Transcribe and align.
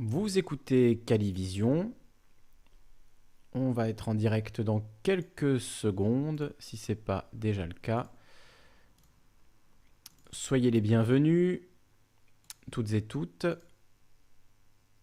Vous 0.00 0.38
écoutez 0.38 1.02
Calivision. 1.06 1.92
On 3.52 3.72
va 3.72 3.88
être 3.88 4.08
en 4.08 4.14
direct 4.14 4.60
dans 4.60 4.88
quelques 5.02 5.58
secondes, 5.58 6.54
si 6.60 6.76
ce 6.76 6.92
n'est 6.92 6.96
pas 6.96 7.28
déjà 7.32 7.66
le 7.66 7.74
cas. 7.74 8.12
Soyez 10.30 10.70
les 10.70 10.80
bienvenus, 10.80 11.62
toutes 12.70 12.92
et 12.92 13.02
toutes. 13.02 13.48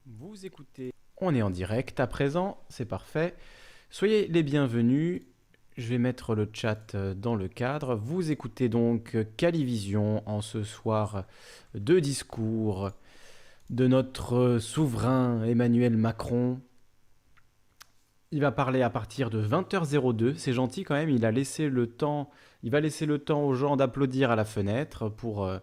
Vous 0.05 0.45
écoutez. 0.45 0.93
On 1.17 1.35
est 1.35 1.41
en 1.41 1.49
direct 1.49 1.99
à 1.99 2.07
présent, 2.07 2.63
c'est 2.69 2.85
parfait. 2.85 3.35
Soyez 3.89 4.29
les 4.29 4.43
bienvenus. 4.43 5.23
Je 5.75 5.87
vais 5.89 5.97
mettre 5.97 6.35
le 6.35 6.49
chat 6.53 6.95
dans 6.95 7.35
le 7.35 7.49
cadre. 7.49 7.95
Vous 7.95 8.31
écoutez 8.31 8.69
donc 8.69 9.17
Calivision 9.35 10.23
en 10.25 10.39
ce 10.39 10.63
soir 10.63 11.25
de 11.73 11.99
discours 11.99 12.91
de 13.69 13.87
notre 13.87 14.59
souverain 14.59 15.43
Emmanuel 15.43 15.97
Macron. 15.97 16.59
Il 18.31 18.41
va 18.41 18.51
parler 18.51 18.81
à 18.81 18.89
partir 18.89 19.29
de 19.29 19.41
20h02. 19.41 20.35
C'est 20.35 20.53
gentil 20.53 20.83
quand 20.83 20.95
même. 20.95 21.09
Il 21.09 21.25
a 21.25 21.31
laissé 21.31 21.69
le 21.69 21.87
temps. 21.87 22.29
Il 22.63 22.71
va 22.71 22.79
laisser 22.79 23.05
le 23.05 23.19
temps 23.19 23.43
aux 23.43 23.53
gens 23.53 23.75
d'applaudir 23.75 24.31
à 24.31 24.35
la 24.35 24.45
fenêtre 24.45 25.09
pour 25.09 25.45
euh, 25.45 25.59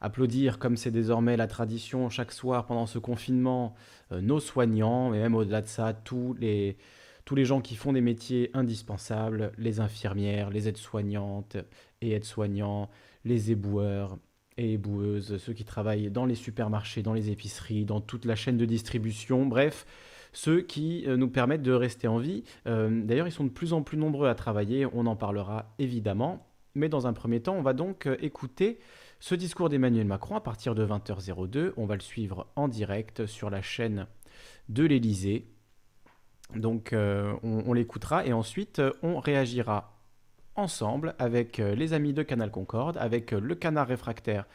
applaudir, 0.00 0.58
comme 0.58 0.76
c'est 0.76 0.90
désormais 0.90 1.36
la 1.36 1.46
tradition 1.46 2.08
chaque 2.08 2.32
soir 2.32 2.66
pendant 2.66 2.86
ce 2.86 2.98
confinement, 2.98 3.74
euh, 4.12 4.20
nos 4.20 4.40
soignants, 4.40 5.12
et 5.14 5.18
même 5.18 5.34
au-delà 5.34 5.62
de 5.62 5.66
ça, 5.66 5.92
tous 5.92 6.34
les, 6.38 6.76
tous 7.24 7.34
les 7.34 7.44
gens 7.44 7.60
qui 7.60 7.76
font 7.76 7.92
des 7.92 8.00
métiers 8.00 8.50
indispensables, 8.54 9.52
les 9.58 9.80
infirmières, 9.80 10.50
les 10.50 10.68
aides-soignantes 10.68 11.56
et 12.00 12.12
aides-soignants, 12.12 12.88
les 13.24 13.50
éboueurs, 13.50 14.18
et 14.58 14.72
éboueuses, 14.74 15.36
ceux 15.38 15.52
qui 15.52 15.64
travaillent 15.64 16.10
dans 16.10 16.24
les 16.24 16.34
supermarchés, 16.34 17.02
dans 17.02 17.12
les 17.12 17.30
épiceries, 17.30 17.84
dans 17.84 18.00
toute 18.00 18.24
la 18.24 18.36
chaîne 18.36 18.56
de 18.56 18.64
distribution, 18.64 19.46
bref, 19.46 19.86
ceux 20.32 20.60
qui 20.60 21.04
euh, 21.06 21.16
nous 21.16 21.28
permettent 21.28 21.62
de 21.62 21.72
rester 21.72 22.08
en 22.08 22.18
vie. 22.18 22.44
Euh, 22.66 23.02
d'ailleurs, 23.04 23.26
ils 23.26 23.32
sont 23.32 23.44
de 23.44 23.50
plus 23.50 23.72
en 23.72 23.82
plus 23.82 23.96
nombreux 23.96 24.28
à 24.28 24.34
travailler, 24.34 24.86
on 24.92 25.06
en 25.06 25.16
parlera 25.16 25.74
évidemment. 25.78 26.46
Mais 26.74 26.88
dans 26.88 27.06
un 27.06 27.14
premier 27.14 27.40
temps, 27.40 27.54
on 27.54 27.62
va 27.62 27.72
donc 27.72 28.06
euh, 28.06 28.16
écouter 28.20 28.78
ce 29.18 29.34
discours 29.34 29.70
d'Emmanuel 29.70 30.06
Macron 30.06 30.36
à 30.36 30.42
partir 30.42 30.74
de 30.74 30.86
20h02. 30.86 31.72
On 31.78 31.86
va 31.86 31.94
le 31.94 32.02
suivre 32.02 32.48
en 32.54 32.68
direct 32.68 33.24
sur 33.24 33.48
la 33.48 33.62
chaîne 33.62 34.06
de 34.68 34.84
l'Elysée. 34.84 35.46
Donc 36.54 36.90
on, 36.92 37.38
on 37.42 37.72
l'écoutera 37.72 38.24
et 38.24 38.32
ensuite 38.32 38.80
on 39.02 39.18
réagira 39.18 39.95
ensemble 40.56 41.14
avec 41.18 41.60
euh, 41.60 41.74
les 41.74 41.92
amis 41.92 42.12
de 42.12 42.22
Canal 42.22 42.50
Concorde, 42.50 42.96
avec 42.98 43.32
euh, 43.32 43.40
le 43.40 43.54
canard 43.54 43.88
réfractaire 43.88 44.46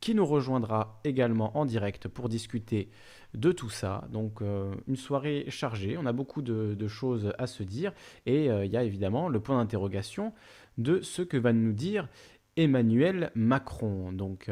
qui 0.00 0.14
nous 0.14 0.24
rejoindra 0.24 1.00
également 1.04 1.56
en 1.58 1.66
direct 1.66 2.08
pour 2.08 2.28
discuter 2.28 2.90
de 3.34 3.52
tout 3.52 3.68
ça. 3.68 4.08
Donc 4.10 4.40
euh, 4.40 4.74
une 4.88 4.96
soirée 4.96 5.44
chargée, 5.48 5.96
on 5.98 6.06
a 6.06 6.12
beaucoup 6.12 6.40
de, 6.40 6.88
choses 6.88 7.32
à 7.38 7.46
se 7.46 7.62
dire 7.62 7.92
et 8.24 8.46
il 8.46 8.70
y 8.70 8.76
a 8.78 8.82
évidemment 8.82 9.28
le 9.28 9.40
point 9.40 9.58
d'interrogation 9.58 10.32
de 10.78 11.02
ce 11.02 11.20
que 11.20 11.36
va 11.36 11.52
nous 11.52 11.72
dire 11.72 12.08
Emmanuel 12.56 13.30
Macron. 13.34 14.10
Donc 14.12 14.50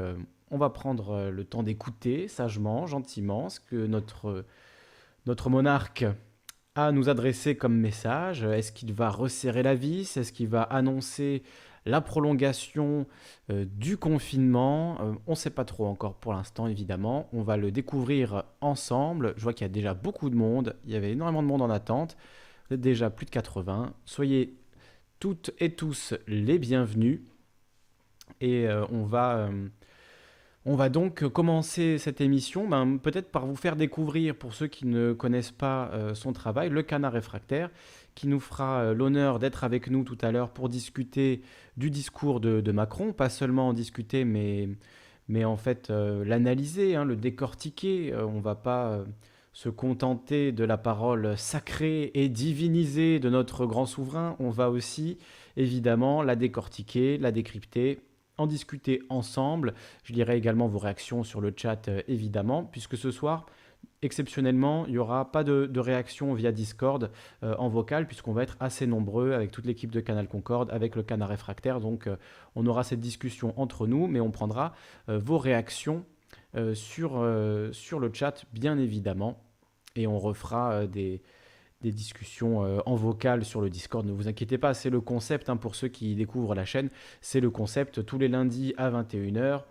on 0.51 0.59
va 0.59 0.69
prendre 0.69 1.31
le 1.31 1.45
temps 1.45 1.63
d'écouter 1.63 2.29
sagement, 2.29 2.87
gentiment 2.87 3.49
ce 3.49 3.59
que 3.59 3.87
notre, 3.87 4.45
notre 5.25 5.49
monarque 5.49 6.05
à 6.79 6.93
nous 6.93 7.09
adresser 7.09 7.57
comme 7.57 7.75
message 7.77 8.45
Est-ce 8.45 8.71
qu'il 8.71 8.93
va 8.93 9.11
resserrer 9.11 9.65
la 9.65 9.75
vis? 9.75 10.17
Est-ce 10.17 10.33
qu'il 10.33 10.47
va 10.47 10.63
annoncer 10.63 11.43
la 11.87 12.01
prolongation 12.01 13.09
euh, 13.51 13.65
du 13.65 13.97
confinement? 13.97 14.97
Euh, 15.01 15.15
On 15.27 15.33
ne 15.33 15.37
sait 15.37 15.51
pas 15.51 15.65
trop 15.65 15.87
encore 15.87 16.15
pour 16.15 16.35
l'instant, 16.35 16.69
évidemment. 16.69 17.29
On 17.33 17.43
va 17.43 17.57
le 17.57 17.73
découvrir 17.73 18.45
ensemble. 18.61 19.35
Je 19.37 19.43
vois 19.43 19.55
qu'il 19.55 19.65
y 19.65 19.71
a 19.71 19.73
déjà 19.73 19.93
beaucoup 19.93 20.31
de 20.31 20.37
monde. 20.37 20.77
Il 20.85 20.93
y 20.93 20.97
avait 20.97 21.11
énormément 21.11 21.43
de 21.43 21.49
monde 21.49 21.63
en 21.63 21.71
attente. 21.71 22.17
Vous 22.69 22.77
êtes 22.77 22.81
déjà 22.81 23.11
plus 23.11 23.27
de 23.27 23.31
80. 23.31 23.93
Soyez 24.05 24.55
toutes 25.19 25.51
et 25.59 25.75
tous 25.75 26.15
les 26.29 26.61
bienvenus. 26.61 27.23
Et 28.41 28.69
euh, 28.69 28.87
on 28.93 29.03
va 29.03 29.51
on 30.69 30.75
va 30.75 30.91
donc 30.91 31.27
commencer 31.29 31.97
cette 31.97 32.21
émission 32.21 32.69
ben, 32.69 32.99
peut-être 32.99 33.31
par 33.31 33.47
vous 33.47 33.57
faire 33.57 33.75
découvrir, 33.75 34.35
pour 34.35 34.53
ceux 34.53 34.67
qui 34.67 34.85
ne 34.87 35.15
connaissent 35.15 35.51
pas 35.51 35.91
euh, 35.95 36.15
son 36.15 36.35
travail, 36.35 36.69
le 36.69 36.83
canard 36.83 37.15
réfractaire, 37.15 37.71
qui 38.15 38.29
nous 38.29 38.39
fera 38.39 38.81
euh, 38.81 38.95
l'honneur 38.95 39.39
d'être 39.39 39.65
avec 39.65 39.89
nous 39.89 40.05
tout 40.05 40.19
à 40.21 40.31
l'heure 40.31 40.51
pour 40.51 40.69
discuter 40.69 41.41
du 41.79 41.91
discours 41.91 42.39
de, 42.39 42.71
Macron, 42.71 43.15
pas 43.15 43.31
seulement 43.31 43.69
en 43.69 43.73
discuter, 43.73 44.27
mais, 44.27 44.69
en 45.43 45.57
fait 45.57 45.89
euh, 45.89 46.23
l'analyser, 46.23 46.97
hein, 46.97 47.07
le 47.07 47.17
décortiquer. 47.17 48.15
on 48.15 48.35
ne 48.35 48.43
va 48.43 48.55
pas 48.55 49.03
se 49.55 49.71
contenter 49.71 50.53
de 50.53 50.65
la 50.65 50.77
parole 50.77 51.39
sacrée 51.39 52.11
et 52.13 52.29
divinisée 52.29 53.21
de 53.21 53.31
notre 53.31 53.65
grand 53.65 53.87
souverain, 53.87 54.37
on 54.39 54.51
va 54.51 54.69
aussi 54.69 55.17
évidemment 55.57 56.23
la 56.23 56.37
décortiquer, 56.37 57.17
la 57.17 57.33
décrypter 57.33 58.01
en 58.39 58.47
discuter 58.47 59.03
ensemble. 59.11 59.75
Je 60.05 60.13
lirai 60.13 60.37
également 60.37 60.69
vos 60.69 60.79
réactions 60.79 61.25
sur 61.25 61.41
le 61.41 61.53
chat, 61.55 61.89
euh, 61.89 62.03
évidemment, 62.09 62.65
puisque 62.65 62.97
ce 62.97 63.11
soir, 63.11 63.47
exceptionnellement, 64.03 64.87
il 64.87 64.93
n'y 64.93 64.99
aura 64.99 65.31
pas 65.31 65.45
de, 65.45 65.79
réaction 65.79 66.33
via 66.35 66.53
Discord 66.53 67.11
euh, 67.43 67.55
en 67.59 67.69
vocal, 67.69 68.07
puisqu'on 68.07 68.33
va 68.33 68.45
être 68.45 68.57
assez 68.61 68.87
nombreux 68.87 69.33
avec 69.33 69.51
toute 69.51 69.67
l'équipe 69.67 69.91
de 69.91 70.01
Canal 70.01 70.29
Concorde, 70.29 70.71
avec 70.71 70.97
le 70.97 71.03
Canard 71.03 71.29
Réfractaire. 71.29 71.81
Donc, 71.81 72.07
euh, 72.07 72.17
on 72.55 72.67
aura 72.67 72.85
cette 72.85 73.01
discussion 73.01 73.53
entre 73.61 73.87
nous, 73.87 74.07
mais 74.07 74.21
on 74.21 74.31
prendra 74.31 74.75
vos 75.09 75.39
réactions 75.39 76.05
sur, 76.75 77.25
sur 77.73 78.01
le 78.01 78.11
chat, 78.13 78.45
bien 78.53 78.79
évidemment. 78.79 79.41
Et 79.97 80.07
on 80.07 80.19
refera 80.19 80.87
des, 80.87 81.23
des 81.81 81.93
discussions 81.93 82.65
euh, 82.65 82.81
en 82.87 82.97
vocal 82.97 83.45
sur 83.45 83.61
le 83.61 83.71
Discord. 83.71 84.05
Ne 84.05 84.13
vous 84.13 84.29
inquiétez 84.29 84.59
pas, 84.59 84.75
c'est 84.75 84.91
le 84.91 85.01
concept 85.01 85.49
hein, 85.49 85.57
pour 85.57 85.75
ceux 85.75 85.89
qui 85.89 86.15
découvrent 86.15 86.55
la 86.55 86.65
chaîne. 86.65 86.91
C'est 87.21 87.41
le 87.41 87.51
concept 87.51 88.05
tous 88.05 88.19
les 88.19 88.29
lundis 88.29 88.75
à 88.77 88.91
21h. 88.91 89.63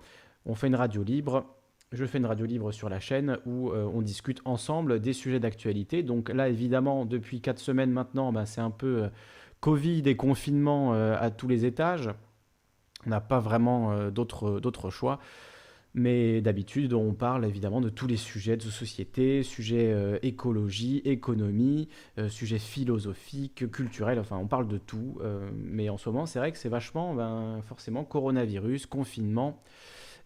On 0.46 0.56
fait 0.56 0.68
une 0.68 0.76
radio 0.76 1.04
libre. 1.04 1.46
Je 1.92 2.06
fais 2.06 2.18
une 2.18 2.26
radio 2.26 2.46
libre 2.46 2.72
sur 2.72 2.90
la 2.90 3.00
chaîne 3.00 3.38
où 3.46 3.72
euh, 3.72 3.90
on 3.94 4.02
discute 4.02 4.42
ensemble 4.46 5.00
des 5.00 5.14
sujets 5.14 5.40
d'actualité. 5.40 6.04
Donc 6.04 6.30
là, 6.30 6.50
évidemment, 6.50 7.06
depuis 7.06 7.42
4 7.42 7.60
semaines 7.60 7.92
maintenant, 7.92 8.32
bah, 8.32 8.46
c'est 8.46 8.62
un 8.62 8.72
peu 8.72 9.04
euh, 9.04 9.10
Covid 9.60 10.04
et 10.06 10.16
confinement 10.16 10.94
à 10.94 11.32
tous 11.32 11.48
les 11.48 11.66
étages. 11.66 12.12
On 13.08 13.10
n'a 13.10 13.22
pas 13.22 13.40
vraiment 13.40 14.12
d'autres 14.12 14.92
choix. 14.92 15.20
Mais 15.98 16.42
d'habitude, 16.42 16.94
on 16.94 17.16
parle 17.16 17.44
évidemment 17.44 17.82
de 17.82 17.90
tous 17.90 18.06
les 18.06 18.18
sujets 18.18 18.56
de 18.56 18.62
société, 18.62 19.42
sujets 19.42 19.92
euh, 19.92 20.20
écologie, 20.22 21.02
économie, 21.06 21.90
euh, 22.20 22.30
sujets 22.30 22.60
philosophiques, 22.60 23.72
culturels, 23.72 24.20
enfin 24.20 24.38
on 24.38 24.46
parle 24.46 24.68
de 24.68 24.78
tout. 24.78 25.18
Euh, 25.22 25.50
mais 25.56 25.90
en 25.90 25.98
ce 25.98 26.08
moment, 26.10 26.28
c'est 26.28 26.38
vrai 26.38 26.52
que 26.52 26.60
c'est 26.60 26.70
vachement 26.70 27.16
ben, 27.16 27.64
forcément 27.66 28.04
coronavirus, 28.04 28.86
confinement 28.86 29.60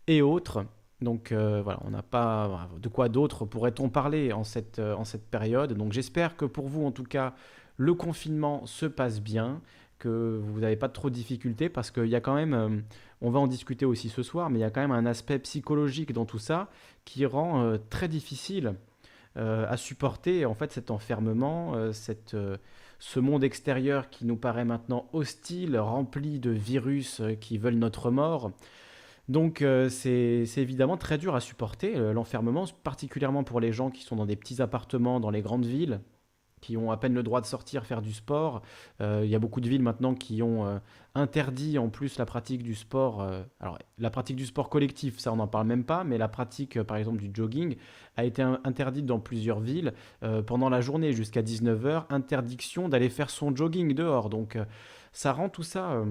et 0.08 0.22
autres. 0.22 0.66
Donc 1.00 1.32
voilà, 1.32 1.80
on 1.86 1.90
n'a 1.90 2.04
pas 2.04 2.70
de 2.80 2.90
quoi 2.90 3.10
d'autre 3.10 3.46
pourrait-on 3.46 3.90
parler 3.90 4.34
en 4.34 4.44
cette, 4.44 4.78
en 4.78 5.06
cette 5.06 5.26
période. 5.32 5.74
Donc 5.74 5.94
j'espère 5.94 6.36
que 6.36 6.46
pour 6.46 6.68
vous, 6.68 6.86
en 6.86 6.92
tout 6.92 7.06
cas, 7.06 7.34
le 7.78 7.94
confinement 7.94 8.66
se 8.68 8.86
passe 8.86 9.22
bien, 9.22 9.62
que 10.02 10.42
vous 10.44 10.60
n'avez 10.60 10.76
pas 10.76 10.90
trop 10.90 11.10
de 11.10 11.16
difficultés 11.16 11.70
parce 11.70 11.92
qu'il 11.92 12.08
y 12.08 12.16
a 12.16 12.22
quand 12.22 12.34
même, 12.34 12.54
euh, 12.54 12.70
on 13.22 13.30
va 13.30 13.40
en 13.40 13.48
discuter 13.48 13.86
aussi 13.86 14.10
ce 14.10 14.24
soir, 14.24 14.50
mais 14.50 14.58
il 14.58 14.62
y 14.62 14.66
a 14.66 14.72
quand 14.72 14.82
même 14.82 14.92
un 14.92 15.06
aspect 15.06 15.38
psychologique 15.40 16.12
dans 16.12 16.26
tout 16.26 16.40
ça 16.40 16.70
qui 17.06 17.26
rend 17.26 17.62
euh, 17.62 17.78
très 17.90 18.08
difficile 18.08 18.74
euh, 19.38 19.66
à 19.70 19.78
supporter 19.78 20.46
en 20.46 20.56
fait 20.56 20.72
cet 20.72 20.90
enfermement, 20.90 21.94
cette, 21.94 22.36
ce 23.00 23.20
monde 23.20 23.44
extérieur 23.44 24.10
qui 24.10 24.26
nous 24.26 24.38
paraît 24.38 24.66
maintenant 24.66 25.08
hostile, 25.14 25.78
rempli 25.78 26.40
de 26.40 26.50
virus 26.50 27.22
qui 27.40 27.58
veulent 27.58 27.76
notre 27.76 28.10
mort. 28.10 28.52
Donc 29.30 29.64
c'est 29.90 30.44
évidemment 30.58 30.98
très 30.98 31.18
dur 31.18 31.36
à 31.36 31.40
supporter 31.40 31.96
l'enfermement, 32.12 32.66
particulièrement 32.84 33.44
pour 33.44 33.62
les 33.62 33.72
gens 33.72 33.92
qui 33.92 34.02
sont 34.02 34.16
dans 34.16 34.26
des 34.26 34.36
petits 34.36 34.62
appartements 34.62 35.20
dans 35.20 35.30
les 35.30 35.42
grandes 35.42 35.66
villes 35.66 36.02
qui 36.62 36.78
ont 36.78 36.92
à 36.92 36.98
peine 36.98 37.14
le 37.14 37.24
droit 37.24 37.42
de 37.42 37.46
sortir 37.46 37.86
faire 37.86 38.02
du 38.02 38.14
sport. 38.14 38.62
Euh, 39.02 39.22
il 39.24 39.30
y 39.30 39.36
a 39.36 39.40
beaucoup 39.40 39.60
de 39.60 39.68
villes 39.68 39.82
maintenant 39.82 40.14
qui 40.14 40.42
ont 40.42 40.66
euh, 40.66 40.78
interdit 41.16 41.78
en 41.78 41.90
plus 41.90 42.18
la 42.18 42.26
pratique 42.26 42.64
du 42.64 42.76
sport. 42.76 43.22
Euh, 43.22 43.44
alors 43.60 43.78
la 43.98 44.10
pratique 44.10 44.38
du 44.38 44.46
sport 44.46 44.70
collectif, 44.70 45.20
ça 45.20 45.34
on 45.34 45.38
n'en 45.38 45.48
parle 45.48 45.68
même 45.68 45.84
pas, 45.84 46.04
mais 46.04 46.18
la 46.18 46.28
pratique 46.28 46.82
par 46.84 46.98
exemple 46.98 47.20
du 47.20 47.32
jogging 47.34 47.76
a 48.16 48.24
été 48.24 48.42
interdite 48.42 49.06
dans 49.06 49.20
plusieurs 49.20 49.60
villes 49.60 49.94
pendant 50.46 50.70
la 50.70 50.82
journée 50.82 51.14
jusqu'à 51.14 51.42
19h. 51.42 52.06
Interdiction 52.10 52.90
d'aller 52.90 53.10
faire 53.10 53.30
son 53.30 53.56
jogging 53.56 53.94
dehors. 53.94 54.30
Donc 54.30 54.58
ça 55.12 55.32
rend 55.32 55.50
tout 55.50 55.64
ça 55.64 56.04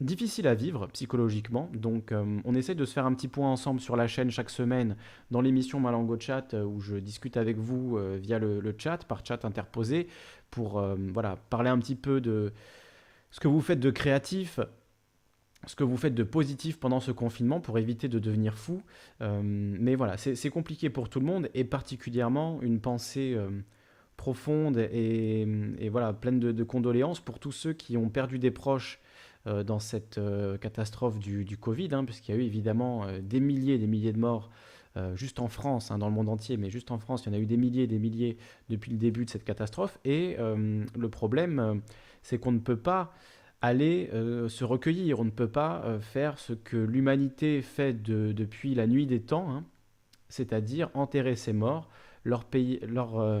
difficile 0.00 0.46
à 0.48 0.54
vivre 0.54 0.86
psychologiquement. 0.88 1.70
Donc, 1.72 2.12
euh, 2.12 2.40
on 2.44 2.54
essaie 2.54 2.74
de 2.74 2.84
se 2.84 2.92
faire 2.92 3.06
un 3.06 3.14
petit 3.14 3.28
point 3.28 3.50
ensemble 3.50 3.80
sur 3.80 3.96
la 3.96 4.06
chaîne 4.06 4.30
chaque 4.30 4.50
semaine 4.50 4.96
dans 5.30 5.40
l'émission 5.40 5.80
Malango 5.80 6.18
Chat 6.18 6.54
euh, 6.54 6.64
où 6.64 6.80
je 6.80 6.96
discute 6.96 7.36
avec 7.36 7.56
vous 7.56 7.96
euh, 7.96 8.18
via 8.20 8.38
le, 8.38 8.74
chat, 8.76 8.98
par 9.04 9.24
chat 9.24 9.44
interposé, 9.44 10.08
pour 10.50 10.80
voilà, 11.12 11.36
parler 11.50 11.68
un 11.68 11.78
petit 11.78 11.96
peu 11.96 12.20
de 12.20 12.52
ce 13.32 13.40
que 13.40 13.48
vous 13.48 13.60
faites 13.60 13.80
de 13.80 13.90
créatif, 13.90 14.60
ce 15.66 15.74
que 15.74 15.82
vous 15.82 15.96
faites 15.96 16.14
de 16.14 16.22
positif 16.22 16.78
pendant 16.78 17.00
ce 17.00 17.10
confinement 17.10 17.60
pour 17.60 17.76
éviter 17.76 18.08
de 18.08 18.20
devenir 18.20 18.56
fou. 18.56 18.80
Mais 19.20 19.96
voilà, 19.96 20.16
c'est 20.16 20.50
compliqué 20.50 20.90
pour 20.90 21.08
tout 21.08 21.18
le 21.18 21.26
monde 21.26 21.48
et 21.54 21.64
particulièrement 21.64 22.62
une 22.62 22.78
pensée 22.78 23.36
profonde 24.16 24.78
et, 24.78 25.88
voilà, 25.90 26.12
pleine 26.12 26.38
de, 26.38 26.62
condoléances 26.62 27.18
pour 27.18 27.40
tous 27.40 27.52
ceux 27.52 27.72
qui 27.72 27.96
ont 27.96 28.08
perdu 28.08 28.38
des 28.38 28.52
proches 28.52 29.00
dans 29.46 29.78
cette 29.78 30.18
catastrophe 30.60 31.18
du, 31.18 31.56
Covid, 31.58 31.88
hein, 31.92 32.04
puisqu'il 32.04 32.34
y 32.34 32.38
a 32.38 32.40
eu 32.40 32.44
évidemment 32.44 33.06
des 33.22 33.40
milliers 33.40 33.74
et 33.74 33.78
des 33.78 33.86
milliers 33.86 34.12
de 34.12 34.18
morts. 34.18 34.50
juste 35.14 35.38
en 35.38 35.48
France, 35.48 35.90
hein, 35.90 35.98
dans 35.98 36.08
le 36.08 36.14
monde 36.14 36.28
entier, 36.28 36.56
mais 36.56 36.70
juste 36.70 36.90
en 36.90 36.98
France, 36.98 37.24
il 37.24 37.28
y 37.28 37.36
en 37.36 37.38
a 37.38 37.40
eu 37.40 37.46
des 37.46 37.58
milliers 37.58 37.82
et 37.82 37.86
des 37.86 37.98
milliers 37.98 38.38
depuis 38.70 38.90
le 38.90 38.96
début 38.96 39.24
de 39.24 39.30
cette 39.30 39.44
catastrophe. 39.44 39.98
Et 40.04 40.36
le 40.38 41.08
problème, 41.08 41.82
c'est 42.22 42.38
qu'on 42.38 42.52
ne 42.52 42.58
peut 42.58 42.78
pas 42.78 43.12
aller 43.64 44.10
euh, 44.12 44.48
se 44.50 44.62
recueillir. 44.62 45.20
On 45.20 45.24
ne 45.24 45.30
peut 45.30 45.48
pas 45.48 45.82
euh, 45.84 45.98
faire 45.98 46.38
ce 46.38 46.52
que 46.52 46.76
l'humanité 46.76 47.62
fait 47.62 47.94
depuis 47.94 48.74
la 48.74 48.86
nuit 48.86 49.06
des 49.06 49.20
temps, 49.20 49.50
hein. 49.50 49.64
c'est-à-dire 50.28 50.90
enterrer 50.92 51.34
ses 51.34 51.54
morts, 51.54 51.88
leur, 52.24 52.44
leur 52.86 53.18
euh, 53.18 53.40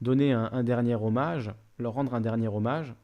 donner 0.00 0.32
un, 0.32 0.62
dernier 0.62 0.94
hommage, 0.94 1.52
leur 1.78 1.92
rendre 1.92 2.14
un 2.14 2.22
dernier 2.22 2.48
hommage. 2.48 2.94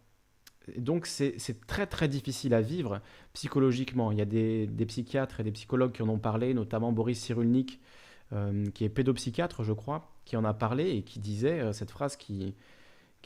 Donc 0.76 1.06
c'est 1.06 1.36
très 1.66 1.86
très 1.86 2.08
difficile 2.08 2.54
à 2.54 2.60
vivre 2.60 3.00
psychologiquement. 3.32 4.12
Il 4.12 4.18
y 4.18 4.22
a 4.22 4.24
des, 4.24 4.68
psychiatres 4.86 5.40
et 5.40 5.44
des 5.44 5.52
psychologues 5.52 5.92
qui 5.92 6.02
en 6.02 6.08
ont 6.08 6.18
parlé, 6.18 6.54
notamment 6.54 6.92
Boris 6.92 7.20
Cyrulnik, 7.20 7.80
qui 8.74 8.84
est 8.84 8.88
pédopsychiatre, 8.88 9.62
je 9.62 9.72
crois, 9.72 10.12
qui 10.24 10.36
en 10.36 10.44
a 10.44 10.54
parlé 10.54 10.90
et 10.90 11.02
qui 11.02 11.20
disait 11.20 11.72
cette 11.72 11.90
phrase 11.90 12.16
qui, 12.16 12.54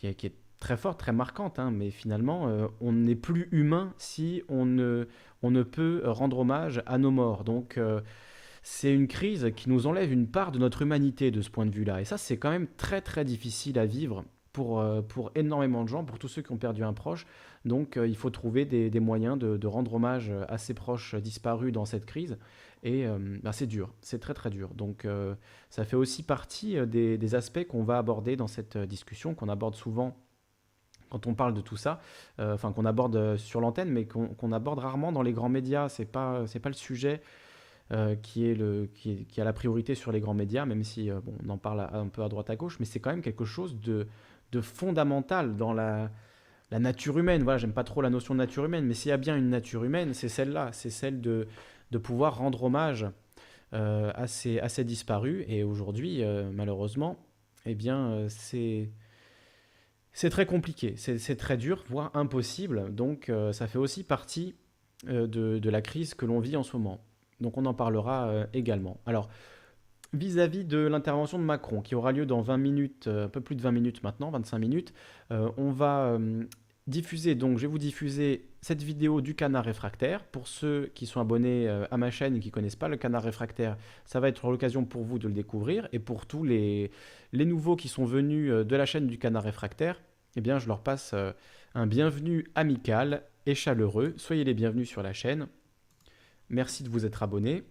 est 0.02 0.32
très 0.58 0.76
forte, 0.76 0.98
très 0.98 1.12
marquante, 1.12 1.58
hein, 1.58 1.70
mais 1.70 1.90
finalement, 1.90 2.48
euh, 2.48 2.66
on 2.80 2.92
n'est 2.92 3.14
plus 3.14 3.48
humain 3.52 3.94
si 3.96 4.42
on 4.48 4.66
ne, 4.66 5.08
on 5.42 5.50
ne 5.50 5.62
peut 5.62 6.02
rendre 6.04 6.40
hommage 6.40 6.82
à 6.86 6.98
nos 6.98 7.10
morts. 7.10 7.44
Donc, 7.44 7.78
euh, 7.78 8.00
c'est 8.62 8.92
une 8.92 9.08
crise 9.08 9.52
qui 9.56 9.68
nous 9.68 9.86
enlève 9.86 10.12
une 10.12 10.26
part 10.26 10.52
de 10.52 10.58
notre 10.58 10.82
humanité 10.82 11.30
de 11.30 11.40
ce 11.40 11.50
point 11.50 11.66
de 11.66 11.74
vue-là. 11.74 12.00
Et 12.00 12.04
ça, 12.04 12.18
c'est 12.18 12.36
quand 12.36 12.50
même 12.50 12.66
très, 12.76 13.00
très 13.00 13.24
difficile 13.24 13.78
à 13.78 13.86
vivre 13.86 14.24
pour, 14.58 14.80
euh, 14.80 15.02
pour 15.02 15.30
énormément 15.34 15.84
de 15.84 15.88
gens, 15.88 16.04
pour 16.04 16.18
tous 16.18 16.28
ceux 16.28 16.42
qui 16.42 16.52
ont 16.52 16.56
perdu 16.56 16.82
un 16.82 16.92
proche. 16.92 17.26
Donc, 17.64 17.98
il 18.02 18.16
faut 18.16 18.30
trouver 18.30 18.64
des, 18.64 19.00
moyens 19.00 19.38
de, 19.38 19.66
rendre 19.66 19.94
hommage 19.94 20.32
à 20.48 20.58
ces 20.58 20.74
proches 20.74 21.14
disparus 21.14 21.72
dans 21.72 21.84
cette 21.84 22.06
crise. 22.06 22.38
Et 22.84 23.04
bah, 23.42 23.52
c'est 23.52 23.66
dur, 23.66 23.92
c'est 24.00 24.20
très 24.20 24.32
très 24.32 24.48
dur. 24.48 24.70
Donc 24.74 25.06
ça 25.68 25.84
fait 25.84 25.96
aussi 25.96 26.22
partie 26.22 26.76
des, 26.86 27.34
aspects 27.34 27.66
qu'on 27.66 27.82
va 27.82 27.98
aborder 27.98 28.36
dans 28.36 28.46
cette 28.46 28.78
discussion, 28.78 29.34
qu'on 29.34 29.48
aborde 29.48 29.74
souvent 29.74 30.16
quand 31.08 31.26
on 31.26 31.34
parle 31.34 31.54
de 31.54 31.60
tout 31.60 31.76
ça, 31.76 32.00
euh, 32.38 32.54
enfin 32.54 32.72
qu'on 32.72 32.84
aborde 32.84 33.16
euh, 33.16 33.36
sur 33.36 33.60
l'antenne, 33.60 33.90
mais 33.90 34.06
qu'on 34.06 34.52
aborde 34.52 34.78
rarement 34.78 35.12
dans 35.12 35.22
les 35.22 35.32
grands 35.32 35.48
médias. 35.48 35.88
C'est 35.88 36.04
pas 36.04 36.44
pas 36.62 36.68
le 36.68 36.74
sujet 36.74 37.22
euh, 37.92 38.14
qui 38.16 38.46
est 38.46 38.54
le 38.54 38.88
qui, 38.94 39.26
a 39.40 39.44
la 39.44 39.52
priorité 39.52 39.94
sur 39.94 40.12
les 40.12 40.20
grands 40.20 40.34
médias, 40.34 40.66
même 40.66 40.84
si 40.84 41.10
on 41.42 41.48
en 41.48 41.58
parle 41.58 41.88
un 41.92 42.08
peu 42.08 42.22
à 42.22 42.28
droite 42.28 42.50
à 42.50 42.56
gauche, 42.56 42.78
mais 42.80 42.86
c'est 42.86 43.00
quand 43.00 43.10
même 43.10 43.22
quelque 43.22 43.44
chose 43.44 43.80
de, 43.80 44.06
de 44.52 44.60
fondamental 44.60 45.56
dans 45.56 45.72
la 45.72 46.10
nature 46.70 47.18
humaine. 47.18 47.42
Voilà, 47.42 47.58
j'aime 47.58 47.72
pas 47.72 47.84
trop 47.84 48.02
la 48.02 48.10
notion 48.10 48.34
de 48.34 48.38
nature 48.38 48.64
humaine, 48.64 48.84
mais 48.84 48.94
s'il 48.94 49.10
y 49.10 49.12
a 49.12 49.16
bien 49.16 49.36
une 49.36 49.48
nature 49.48 49.84
humaine, 49.84 50.14
c'est 50.14 50.28
celle-là, 50.28 50.70
c'est 50.72 50.90
celle 50.90 51.20
de 51.20 51.48
de 51.90 51.96
pouvoir 51.96 52.36
rendre 52.36 52.64
hommage 52.64 53.06
à 53.72 54.26
ces 54.26 54.60
à 54.60 54.68
ces 54.68 54.84
disparus. 54.84 55.44
Et 55.48 55.62
aujourd'hui, 55.62 56.22
malheureusement, 56.52 57.16
eh 57.64 57.74
bien, 57.74 58.26
c'est 58.28 58.90
c'est 60.18 60.30
très 60.30 60.46
compliqué, 60.46 60.94
c'est 60.96 61.36
très 61.36 61.56
dur, 61.56 61.84
voire 61.88 62.10
impossible. 62.14 62.92
Donc 62.92 63.28
euh, 63.28 63.52
ça 63.52 63.68
fait 63.68 63.78
aussi 63.78 64.02
partie 64.02 64.56
euh, 65.06 65.28
de, 65.28 65.70
la 65.70 65.80
crise 65.80 66.14
que 66.14 66.26
l'on 66.26 66.40
vit 66.40 66.56
en 66.56 66.64
ce 66.64 66.76
moment. 66.76 66.98
Donc 67.40 67.56
on 67.56 67.64
en 67.66 67.72
parlera 67.74 68.26
euh, 68.26 68.46
également. 68.52 68.98
Alors, 69.06 69.28
vis-à-vis 70.12 70.64
de 70.64 70.78
l'intervention 70.78 71.38
de 71.38 71.44
Macron, 71.44 71.80
qui 71.82 71.94
aura 71.94 72.12
lieu 72.12 72.26
dans 72.26 72.40
20 72.40 72.56
minutes, 72.56 73.08
un 73.08 73.28
peu 73.28 73.40
plus 73.40 73.56
de 73.56 73.62
20 73.62 73.72
minutes 73.72 74.02
maintenant, 74.02 74.30
25 74.30 74.58
minutes, 74.58 74.94
on 75.30 75.70
va 75.70 76.18
diffuser, 76.86 77.34
donc 77.34 77.58
je 77.58 77.62
vais 77.62 77.68
vous 77.68 77.78
diffuser 77.78 78.48
cette 78.62 78.82
vidéo 78.82 79.20
du 79.20 79.34
canard 79.34 79.64
réfractaire. 79.64 80.24
Pour 80.24 80.48
ceux 80.48 80.90
qui 80.94 81.04
sont 81.04 81.20
abonnés 81.20 81.68
à 81.68 81.96
ma 81.98 82.10
chaîne 82.10 82.36
et 82.36 82.40
qui 82.40 82.48
ne 82.48 82.52
connaissent 82.52 82.76
pas 82.76 82.88
le 82.88 82.96
canard 82.96 83.22
réfractaire, 83.22 83.76
ça 84.06 84.20
va 84.20 84.28
être 84.28 84.50
l'occasion 84.50 84.86
pour 84.86 85.04
vous 85.04 85.18
de 85.18 85.28
le 85.28 85.34
découvrir. 85.34 85.88
Et 85.92 85.98
pour 85.98 86.24
tous 86.24 86.42
les, 86.42 86.90
nouveaux 87.32 87.76
qui 87.76 87.88
sont 87.88 88.06
venus 88.06 88.50
de 88.50 88.76
la 88.76 88.86
chaîne 88.86 89.06
du 89.06 89.18
canard 89.18 89.44
réfractaire, 89.44 90.00
eh 90.36 90.40
bien, 90.40 90.58
je 90.58 90.68
leur 90.68 90.80
passe 90.80 91.12
euh, 91.14 91.32
un 91.74 91.86
bienvenu 91.86 92.46
amical 92.54 93.24
et 93.46 93.54
chaleureux. 93.54 94.14
Soyez 94.16 94.44
les 94.44 94.54
bienvenus 94.54 94.88
sur 94.88 95.02
la 95.02 95.12
chaîne. 95.12 95.48
Merci 96.48 96.82
de 96.84 96.88
vous 96.88 97.04
être 97.04 97.22
abonnés. 97.22 97.64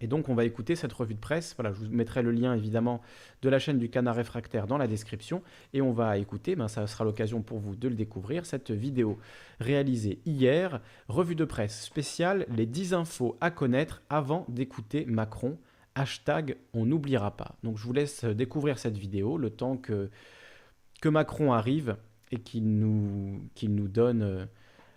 Et 0.00 0.06
donc, 0.06 0.28
on 0.28 0.34
va 0.34 0.44
écouter 0.44 0.76
cette 0.76 0.92
revue 0.92 1.14
de 1.14 1.20
presse. 1.20 1.54
Voilà, 1.56 1.72
je 1.72 1.80
vous 1.80 1.90
mettrai 1.90 2.22
le 2.22 2.30
lien 2.30 2.54
évidemment 2.54 3.00
de 3.42 3.48
la 3.48 3.58
chaîne 3.58 3.78
du 3.78 3.88
Canard 3.88 4.16
Réfractaire 4.16 4.66
dans 4.66 4.78
la 4.78 4.86
description. 4.86 5.42
Et 5.72 5.82
on 5.82 5.92
va 5.92 6.18
écouter, 6.18 6.56
ben, 6.56 6.68
ça 6.68 6.86
sera 6.86 7.04
l'occasion 7.04 7.42
pour 7.42 7.58
vous 7.58 7.76
de 7.76 7.88
le 7.88 7.94
découvrir, 7.94 8.46
cette 8.46 8.70
vidéo 8.70 9.18
réalisée 9.60 10.20
hier, 10.26 10.80
revue 11.08 11.34
de 11.34 11.44
presse 11.44 11.82
spéciale, 11.82 12.46
les 12.48 12.66
10 12.66 12.94
infos 12.94 13.36
à 13.40 13.50
connaître 13.50 14.02
avant 14.08 14.46
d'écouter 14.48 15.04
Macron. 15.06 15.58
Hashtag 15.94 16.56
on 16.72 16.86
n'oubliera 16.86 17.36
pas. 17.36 17.56
Donc, 17.62 17.76
je 17.76 17.84
vous 17.84 17.92
laisse 17.92 18.24
découvrir 18.24 18.78
cette 18.78 18.96
vidéo 18.96 19.36
le 19.36 19.50
temps 19.50 19.76
que 19.76 20.10
que 21.00 21.08
Macron 21.08 21.52
arrive 21.52 21.96
et 22.30 22.38
qu'il 22.38 22.78
nous, 22.78 23.48
qu'il 23.54 23.74
nous 23.74 23.88
donne 23.88 24.22
euh, 24.22 24.46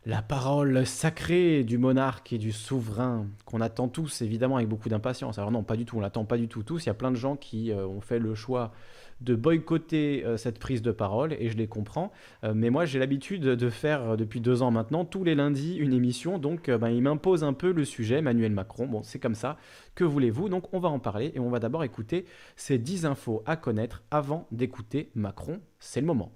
la 0.06 0.22
parole 0.22 0.86
sacrée 0.86 1.64
du 1.64 1.78
monarque 1.78 2.34
et 2.34 2.38
du 2.38 2.52
souverain 2.52 3.26
qu'on 3.46 3.62
attend 3.62 3.88
tous 3.88 4.22
évidemment 4.22 4.58
avec 4.58 4.68
beaucoup 4.68 4.90
d'impatience. 4.90 5.38
Alors 5.38 5.52
non, 5.52 5.64
pas 5.64 5.78
du 5.78 5.86
tout, 5.86 5.98
on 5.98 6.02
l'attend 6.02 6.26
pas 6.26 6.38
du 6.38 6.50
tout 6.50 6.64
tous. 6.64 6.86
Il 6.86 6.88
y 6.88 6.90
a 6.90 6.94
plein 6.94 7.12
de 7.12 7.16
gens 7.16 7.38
qui 7.38 7.72
euh, 7.72 7.88
ont 7.88 8.02
fait 8.02 8.20
le 8.20 8.36
choix 8.36 8.74
de 9.22 9.36
boycotter 9.36 10.26
euh, 10.26 10.36
cette 10.36 10.60
prise 10.60 10.82
de 10.82 10.92
parole 10.92 11.34
et 11.40 11.50
je 11.50 11.56
les 11.56 11.68
comprends. 11.68 12.12
mais 12.54 12.70
moi 12.70 12.84
j'ai 12.86 13.00
l'habitude 13.00 13.44
de 13.44 13.70
faire 13.70 14.18
depuis 14.18 14.42
deux 14.42 14.62
ans 14.62 14.72
maintenant 14.72 15.06
tous 15.06 15.24
les 15.24 15.36
lundis 15.36 15.76
une 15.76 15.94
émission, 15.94 16.38
donc 16.38 16.70
ben, 16.70 16.90
il 16.90 17.02
m'impose 17.02 17.44
un 17.44 17.54
peu 17.54 17.72
le 17.72 17.86
sujet, 17.86 18.18
Emmanuel 18.18 18.52
Macron. 18.52 18.88
Bon, 18.88 19.04
c'est 19.04 19.20
comme 19.20 19.36
ça. 19.36 19.58
Que 19.96 20.04
voulez-vous? 20.04 20.50
Donc 20.50 20.74
on 20.74 20.80
va 20.80 20.90
en 20.90 21.00
parler 21.00 21.32
et 21.36 21.40
on 21.40 21.50
va 21.50 21.60
d'abord 21.60 21.84
écouter 21.84 22.26
ces 22.58 22.78
10 22.78 23.06
infos 23.06 23.42
à 23.46 23.56
connaître 23.56 24.04
avant 24.12 24.48
d'écouter 24.52 25.12
Macron. 25.16 25.62
C'est 25.80 26.02
le 26.02 26.08
moment. 26.08 26.32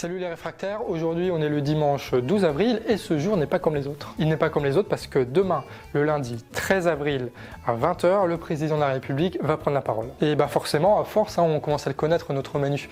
Salut 0.00 0.20
les 0.20 0.28
réfractaires, 0.28 0.88
aujourd'hui 0.88 1.32
on 1.32 1.42
est 1.42 1.48
le 1.48 1.60
dimanche 1.60 2.14
12 2.14 2.44
avril 2.44 2.80
et 2.86 2.96
ce 2.98 3.18
jour 3.18 3.36
n'est 3.36 3.48
pas 3.48 3.58
comme 3.58 3.74
les 3.74 3.88
autres. 3.88 4.14
Il 4.20 4.28
n'est 4.28 4.36
pas 4.36 4.48
comme 4.48 4.64
les 4.64 4.76
autres 4.76 4.88
parce 4.88 5.08
que 5.08 5.18
demain, 5.18 5.64
le 5.92 6.04
lundi 6.04 6.44
13 6.52 6.86
avril 6.86 7.30
à 7.66 7.74
20h, 7.74 8.28
le 8.28 8.36
président 8.36 8.76
de 8.76 8.82
la 8.82 8.90
République 8.90 9.42
va 9.42 9.56
prendre 9.56 9.74
la 9.74 9.80
parole. 9.80 10.06
Et 10.20 10.36
bah 10.36 10.46
forcément, 10.46 11.00
à 11.00 11.04
force, 11.04 11.36
hein, 11.36 11.42
on 11.42 11.58
commence 11.58 11.88
à 11.88 11.90
le 11.90 11.94
connaître, 11.94 12.32
notre 12.32 12.60
menu. 12.60 12.88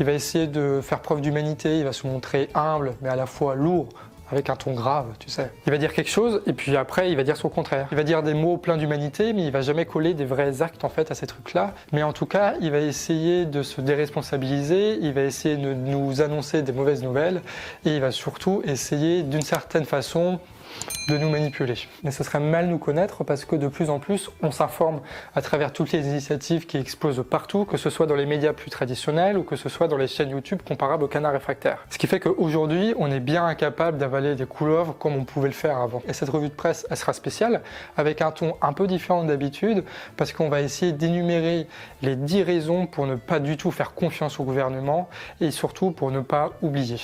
Il 0.00 0.06
va 0.06 0.10
essayer 0.10 0.48
de 0.48 0.80
faire 0.82 0.98
preuve 0.98 1.20
d'humanité, 1.20 1.78
il 1.78 1.84
va 1.84 1.92
se 1.92 2.08
montrer 2.08 2.48
humble 2.56 2.94
mais 3.02 3.08
à 3.08 3.14
la 3.14 3.26
fois 3.26 3.54
lourd 3.54 3.90
avec 4.30 4.50
un 4.50 4.56
ton 4.56 4.72
grave, 4.72 5.06
tu 5.18 5.30
sais. 5.30 5.50
Il 5.66 5.72
va 5.72 5.78
dire 5.78 5.92
quelque 5.92 6.10
chose 6.10 6.42
et 6.46 6.52
puis 6.52 6.76
après 6.76 7.10
il 7.10 7.16
va 7.16 7.24
dire 7.24 7.36
son 7.36 7.48
contraire. 7.48 7.88
Il 7.90 7.96
va 7.96 8.04
dire 8.04 8.22
des 8.22 8.34
mots 8.34 8.56
pleins 8.56 8.76
d'humanité 8.76 9.32
mais 9.32 9.44
il 9.44 9.50
va 9.50 9.60
jamais 9.60 9.86
coller 9.86 10.14
des 10.14 10.24
vrais 10.24 10.62
actes 10.62 10.84
en 10.84 10.88
fait 10.88 11.10
à 11.10 11.14
ces 11.14 11.26
trucs-là. 11.26 11.74
Mais 11.92 12.02
en 12.02 12.12
tout 12.12 12.26
cas, 12.26 12.54
il 12.60 12.70
va 12.70 12.78
essayer 12.78 13.46
de 13.46 13.62
se 13.62 13.80
déresponsabiliser, 13.80 14.98
il 15.00 15.12
va 15.12 15.22
essayer 15.22 15.56
de 15.56 15.74
nous 15.74 16.20
annoncer 16.20 16.62
des 16.62 16.72
mauvaises 16.72 17.02
nouvelles 17.02 17.42
et 17.84 17.94
il 17.94 18.00
va 18.00 18.10
surtout 18.10 18.62
essayer 18.64 19.22
d'une 19.22 19.42
certaine 19.42 19.84
façon 19.84 20.40
de 21.08 21.16
nous 21.16 21.30
manipuler. 21.30 21.74
Mais 22.02 22.10
ce 22.10 22.22
serait 22.22 22.40
mal 22.40 22.66
nous 22.66 22.78
connaître 22.78 23.24
parce 23.24 23.44
que 23.44 23.56
de 23.56 23.68
plus 23.68 23.90
en 23.90 23.98
plus, 23.98 24.30
on 24.42 24.50
s'informe 24.50 25.00
à 25.34 25.42
travers 25.42 25.72
toutes 25.72 25.92
les 25.92 26.06
initiatives 26.06 26.66
qui 26.66 26.76
explosent 26.76 27.24
partout, 27.28 27.64
que 27.64 27.76
ce 27.76 27.90
soit 27.90 28.06
dans 28.06 28.14
les 28.14 28.26
médias 28.26 28.52
plus 28.52 28.70
traditionnels 28.70 29.38
ou 29.38 29.42
que 29.42 29.56
ce 29.56 29.68
soit 29.68 29.88
dans 29.88 29.96
les 29.96 30.06
chaînes 30.06 30.30
YouTube 30.30 30.60
comparables 30.66 31.04
au 31.04 31.08
canard 31.08 31.32
réfractaire. 31.32 31.84
Ce 31.90 31.98
qui 31.98 32.06
fait 32.06 32.20
qu'aujourd'hui, 32.20 32.94
on 32.98 33.10
est 33.10 33.20
bien 33.20 33.44
incapable 33.46 33.98
d'avaler 33.98 34.34
des 34.34 34.46
couleuvres 34.46 34.96
comme 34.98 35.16
on 35.16 35.24
pouvait 35.24 35.48
le 35.48 35.54
faire 35.54 35.78
avant. 35.78 36.02
Et 36.06 36.12
cette 36.12 36.28
revue 36.28 36.48
de 36.48 36.54
presse, 36.54 36.86
elle 36.90 36.96
sera 36.96 37.12
spéciale 37.12 37.62
avec 37.96 38.22
un 38.22 38.30
ton 38.30 38.54
un 38.60 38.72
peu 38.72 38.86
différent 38.86 39.24
d'habitude 39.24 39.84
parce 40.16 40.32
qu'on 40.32 40.48
va 40.48 40.60
essayer 40.60 40.92
d'énumérer 40.92 41.66
les 42.02 42.16
10 42.16 42.42
raisons 42.42 42.86
pour 42.86 43.06
ne 43.06 43.16
pas 43.16 43.40
du 43.40 43.56
tout 43.56 43.70
faire 43.70 43.94
confiance 43.94 44.40
au 44.40 44.44
gouvernement 44.44 45.08
et 45.40 45.50
surtout 45.50 45.90
pour 45.90 46.10
ne 46.10 46.20
pas 46.20 46.52
oublier. 46.62 46.98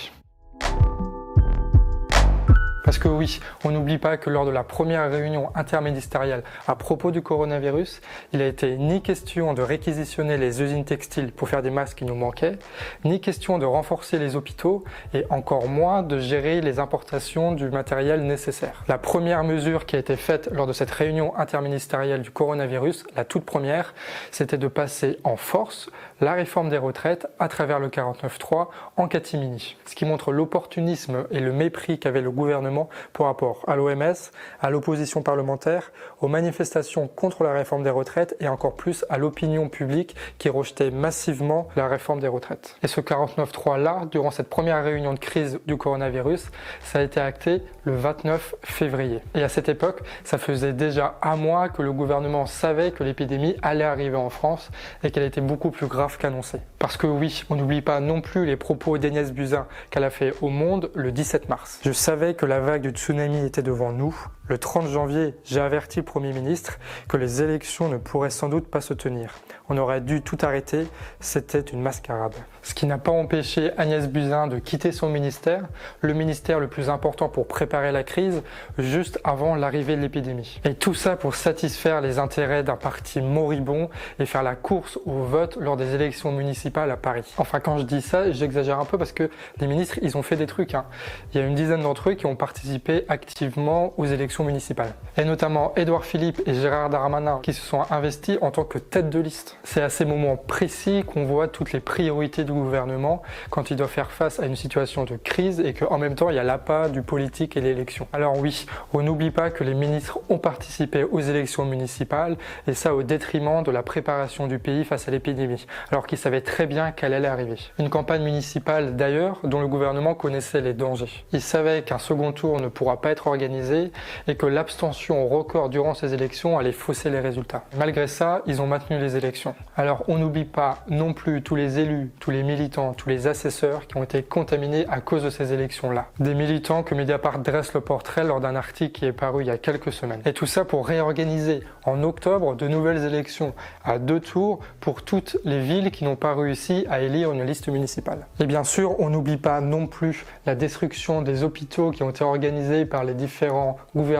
Parce 2.94 3.02
que 3.02 3.08
oui, 3.08 3.40
on 3.64 3.72
n'oublie 3.72 3.98
pas 3.98 4.16
que 4.16 4.30
lors 4.30 4.46
de 4.46 4.52
la 4.52 4.62
première 4.62 5.10
réunion 5.10 5.50
interministérielle 5.56 6.44
à 6.68 6.76
propos 6.76 7.10
du 7.10 7.22
coronavirus, 7.22 8.00
il 8.32 8.40
a 8.40 8.46
été 8.46 8.76
ni 8.76 9.02
question 9.02 9.52
de 9.52 9.62
réquisitionner 9.62 10.36
les 10.36 10.62
usines 10.62 10.84
textiles 10.84 11.32
pour 11.32 11.48
faire 11.48 11.60
des 11.60 11.70
masques 11.70 11.98
qui 11.98 12.04
nous 12.04 12.14
manquaient, 12.14 12.56
ni 13.04 13.20
question 13.20 13.58
de 13.58 13.66
renforcer 13.66 14.20
les 14.20 14.36
hôpitaux 14.36 14.84
et 15.12 15.24
encore 15.28 15.66
moins 15.66 16.04
de 16.04 16.20
gérer 16.20 16.60
les 16.60 16.78
importations 16.78 17.50
du 17.50 17.68
matériel 17.68 18.22
nécessaire. 18.22 18.84
La 18.86 18.98
première 18.98 19.42
mesure 19.42 19.86
qui 19.86 19.96
a 19.96 19.98
été 19.98 20.14
faite 20.14 20.48
lors 20.52 20.68
de 20.68 20.72
cette 20.72 20.92
réunion 20.92 21.36
interministérielle 21.36 22.22
du 22.22 22.30
coronavirus, 22.30 23.06
la 23.16 23.24
toute 23.24 23.44
première, 23.44 23.92
c'était 24.30 24.56
de 24.56 24.68
passer 24.68 25.18
en 25.24 25.34
force 25.34 25.90
la 26.24 26.32
réforme 26.32 26.70
des 26.70 26.78
retraites 26.78 27.28
à 27.38 27.48
travers 27.48 27.78
le 27.78 27.88
49.3 27.88 28.68
en 28.96 29.08
catimini. 29.08 29.76
Ce 29.84 29.94
qui 29.94 30.06
montre 30.06 30.32
l'opportunisme 30.32 31.26
et 31.30 31.38
le 31.38 31.52
mépris 31.52 31.98
qu'avait 31.98 32.22
le 32.22 32.30
gouvernement 32.30 32.88
par 33.12 33.26
rapport 33.26 33.62
à 33.66 33.76
l'OMS, 33.76 34.14
à 34.60 34.70
l'opposition 34.70 35.22
parlementaire, 35.22 35.92
aux 36.22 36.28
manifestations 36.28 37.08
contre 37.08 37.44
la 37.44 37.52
réforme 37.52 37.82
des 37.82 37.90
retraites 37.90 38.36
et 38.40 38.48
encore 38.48 38.74
plus 38.74 39.04
à 39.10 39.18
l'opinion 39.18 39.68
publique 39.68 40.16
qui 40.38 40.48
rejetait 40.48 40.90
massivement 40.90 41.68
la 41.76 41.88
réforme 41.88 42.20
des 42.20 42.28
retraites. 42.28 42.76
Et 42.82 42.88
ce 42.88 43.02
49.3 43.02 43.78
là, 43.78 44.06
durant 44.10 44.30
cette 44.30 44.48
première 44.48 44.82
réunion 44.82 45.12
de 45.12 45.18
crise 45.18 45.60
du 45.66 45.76
coronavirus, 45.76 46.50
ça 46.80 47.00
a 47.00 47.02
été 47.02 47.20
acté 47.20 47.62
le 47.84 47.96
29 47.96 48.54
février. 48.62 49.20
Et 49.34 49.42
à 49.42 49.50
cette 49.50 49.68
époque, 49.68 50.00
ça 50.24 50.38
faisait 50.38 50.72
déjà 50.72 51.18
un 51.22 51.36
mois 51.36 51.68
que 51.68 51.82
le 51.82 51.92
gouvernement 51.92 52.46
savait 52.46 52.92
que 52.92 53.04
l'épidémie 53.04 53.56
allait 53.60 53.84
arriver 53.84 54.16
en 54.16 54.30
France 54.30 54.70
et 55.02 55.10
qu'elle 55.10 55.24
était 55.24 55.42
beaucoup 55.42 55.70
plus 55.70 55.86
grave 55.86 56.13
qu'annoncé. 56.18 56.58
Parce 56.78 56.96
que 56.96 57.06
oui, 57.06 57.44
on 57.50 57.56
n'oublie 57.56 57.82
pas 57.82 58.00
non 58.00 58.20
plus 58.20 58.46
les 58.46 58.56
propos 58.56 58.98
d'Agnès 58.98 59.32
Buzyn 59.32 59.66
qu'elle 59.90 60.04
a 60.04 60.10
fait 60.10 60.34
au 60.40 60.48
Monde 60.48 60.90
le 60.94 61.12
17 61.12 61.48
mars. 61.48 61.80
Je 61.84 61.92
savais 61.92 62.34
que 62.34 62.46
la 62.46 62.60
vague 62.60 62.82
du 62.82 62.90
tsunami 62.90 63.44
était 63.44 63.62
devant 63.62 63.92
nous. 63.92 64.14
Le 64.46 64.58
30 64.58 64.88
janvier, 64.88 65.34
j'ai 65.42 65.58
averti 65.60 66.00
le 66.00 66.04
Premier 66.04 66.34
ministre 66.34 66.78
que 67.08 67.16
les 67.16 67.40
élections 67.40 67.88
ne 67.88 67.96
pourraient 67.96 68.28
sans 68.28 68.50
doute 68.50 68.68
pas 68.68 68.82
se 68.82 68.92
tenir. 68.92 69.30
On 69.70 69.78
aurait 69.78 70.02
dû 70.02 70.20
tout 70.20 70.36
arrêter, 70.42 70.86
c'était 71.18 71.60
une 71.60 71.80
mascarade. 71.80 72.34
Ce 72.62 72.74
qui 72.74 72.84
n'a 72.84 72.98
pas 72.98 73.10
empêché 73.10 73.70
Agnès 73.78 74.06
Buzyn 74.06 74.46
de 74.48 74.58
quitter 74.58 74.92
son 74.92 75.08
ministère, 75.08 75.62
le 76.02 76.12
ministère 76.12 76.60
le 76.60 76.68
plus 76.68 76.90
important 76.90 77.30
pour 77.30 77.46
préparer 77.46 77.90
la 77.90 78.02
crise, 78.02 78.42
juste 78.76 79.18
avant 79.24 79.54
l'arrivée 79.54 79.96
de 79.96 80.02
l'épidémie. 80.02 80.60
Et 80.66 80.74
tout 80.74 80.92
ça 80.92 81.16
pour 81.16 81.36
satisfaire 81.36 82.02
les 82.02 82.18
intérêts 82.18 82.62
d'un 82.62 82.76
parti 82.76 83.22
moribond 83.22 83.88
et 84.18 84.26
faire 84.26 84.42
la 84.42 84.56
course 84.56 84.98
au 85.06 85.22
vote 85.22 85.56
lors 85.58 85.78
des 85.78 85.94
élections 85.94 86.32
municipales 86.32 86.90
à 86.90 86.98
Paris. 86.98 87.32
Enfin, 87.38 87.60
quand 87.60 87.78
je 87.78 87.84
dis 87.84 88.02
ça, 88.02 88.30
j'exagère 88.30 88.78
un 88.78 88.84
peu 88.84 88.98
parce 88.98 89.12
que 89.12 89.30
les 89.58 89.66
ministres, 89.66 89.98
ils 90.02 90.18
ont 90.18 90.22
fait 90.22 90.36
des 90.36 90.46
trucs. 90.46 90.74
Hein. 90.74 90.84
Il 91.32 91.40
y 91.40 91.42
a 91.42 91.46
une 91.46 91.54
dizaine 91.54 91.80
d'entre 91.80 92.10
eux 92.10 92.14
qui 92.14 92.26
ont 92.26 92.36
participé 92.36 93.06
activement 93.08 93.94
aux 93.96 94.04
élections 94.04 94.33
municipales. 94.42 94.94
Et 95.16 95.24
notamment 95.24 95.72
Édouard 95.76 96.04
Philippe 96.04 96.42
et 96.46 96.54
Gérard 96.54 96.90
Darmanin 96.90 97.38
qui 97.42 97.52
se 97.52 97.60
sont 97.60 97.82
investis 97.90 98.38
en 98.40 98.50
tant 98.50 98.64
que 98.64 98.78
tête 98.78 99.10
de 99.10 99.20
liste 99.20 99.56
c'est 99.62 99.82
à 99.82 99.88
ces 99.88 100.04
moments 100.04 100.36
précis 100.36 101.04
qu'on 101.06 101.24
voit 101.24 101.48
toutes 101.48 101.72
les 101.72 101.80
priorités 101.80 102.44
du 102.44 102.52
gouvernement 102.52 103.22
quand 103.50 103.70
il 103.70 103.76
doit 103.76 103.88
faire 103.88 104.10
face 104.10 104.40
à 104.40 104.46
une 104.46 104.56
situation 104.56 105.04
de 105.04 105.16
crise 105.16 105.60
et 105.60 105.74
qu'en 105.74 105.98
même 105.98 106.14
temps 106.14 106.30
il 106.30 106.36
y 106.36 106.38
a 106.38 106.44
l'appât 106.44 106.88
du 106.88 107.02
politique 107.02 107.56
et 107.56 107.60
l'élection. 107.60 108.08
Alors 108.12 108.38
oui, 108.38 108.66
on 108.92 109.02
n'oublie 109.02 109.30
pas 109.30 109.50
que 109.50 109.64
les 109.64 109.74
ministres 109.74 110.18
ont 110.28 110.38
participé 110.38 111.04
aux 111.04 111.20
élections 111.20 111.64
municipales 111.64 112.36
et 112.66 112.74
ça 112.74 112.94
au 112.94 113.02
détriment 113.02 113.62
de 113.62 113.70
la 113.70 113.82
préparation 113.82 114.46
du 114.46 114.58
pays 114.58 114.84
face 114.84 115.08
à 115.08 115.10
l'épidémie, 115.10 115.66
alors 115.90 116.06
qu'ils 116.06 116.18
savaient 116.18 116.40
très 116.40 116.66
bien 116.66 116.92
qu'elle 116.92 117.14
allait 117.14 117.28
arriver. 117.28 117.56
Une 117.78 117.90
campagne 117.90 118.22
municipale 118.22 118.96
d'ailleurs 118.96 119.40
dont 119.44 119.60
le 119.60 119.68
gouvernement 119.68 120.14
connaissait 120.14 120.60
les 120.60 120.72
dangers. 120.72 121.24
Il 121.32 121.40
savait 121.40 121.82
qu'un 121.82 121.98
second 121.98 122.32
tour 122.32 122.60
ne 122.60 122.68
pourra 122.68 123.00
pas 123.00 123.10
être 123.10 123.26
organisé 123.26 123.92
et 124.26 124.36
que 124.36 124.46
l'abstention 124.46 125.28
record 125.28 125.68
durant 125.68 125.94
ces 125.94 126.14
élections 126.14 126.58
allait 126.58 126.72
fausser 126.72 127.10
les 127.10 127.20
résultats. 127.20 127.64
Malgré 127.76 128.06
ça, 128.06 128.42
ils 128.46 128.62
ont 128.62 128.66
maintenu 128.66 128.98
les 128.98 129.16
élections. 129.16 129.54
Alors 129.76 130.04
on 130.08 130.18
n'oublie 130.18 130.44
pas 130.44 130.78
non 130.88 131.12
plus 131.12 131.42
tous 131.42 131.56
les 131.56 131.78
élus, 131.78 132.10
tous 132.20 132.30
les 132.30 132.42
militants, 132.42 132.94
tous 132.94 133.08
les 133.08 133.26
assesseurs 133.26 133.86
qui 133.86 133.96
ont 133.96 134.02
été 134.02 134.22
contaminés 134.22 134.86
à 134.88 135.00
cause 135.00 135.22
de 135.22 135.30
ces 135.30 135.52
élections-là. 135.52 136.06
Des 136.20 136.34
militants 136.34 136.82
que 136.82 136.94
Mediapart 136.94 137.38
dresse 137.40 137.74
le 137.74 137.80
portrait 137.80 138.24
lors 138.24 138.40
d'un 138.40 138.56
article 138.56 138.92
qui 138.92 139.06
est 139.06 139.12
paru 139.12 139.42
il 139.42 139.48
y 139.48 139.50
a 139.50 139.58
quelques 139.58 139.92
semaines. 139.92 140.22
Et 140.24 140.32
tout 140.32 140.46
ça 140.46 140.64
pour 140.64 140.86
réorganiser 140.86 141.62
en 141.84 142.02
octobre 142.02 142.54
de 142.54 142.68
nouvelles 142.68 143.04
élections 143.04 143.54
à 143.84 143.98
deux 143.98 144.20
tours 144.20 144.60
pour 144.80 145.02
toutes 145.02 145.36
les 145.44 145.60
villes 145.60 145.90
qui 145.90 146.04
n'ont 146.04 146.16
pas 146.16 146.34
réussi 146.34 146.86
à 146.88 147.00
élire 147.00 147.32
une 147.32 147.44
liste 147.44 147.68
municipale. 147.68 148.26
Et 148.40 148.46
bien 148.46 148.64
sûr, 148.64 148.98
on 149.00 149.10
n'oublie 149.10 149.36
pas 149.36 149.60
non 149.60 149.86
plus 149.86 150.24
la 150.46 150.54
destruction 150.54 151.22
des 151.22 151.42
hôpitaux 151.42 151.90
qui 151.90 152.02
ont 152.02 152.10
été 152.10 152.24
organisés 152.24 152.86
par 152.86 153.04
les 153.04 153.14
différents 153.14 153.76
gouvernements 153.94 154.13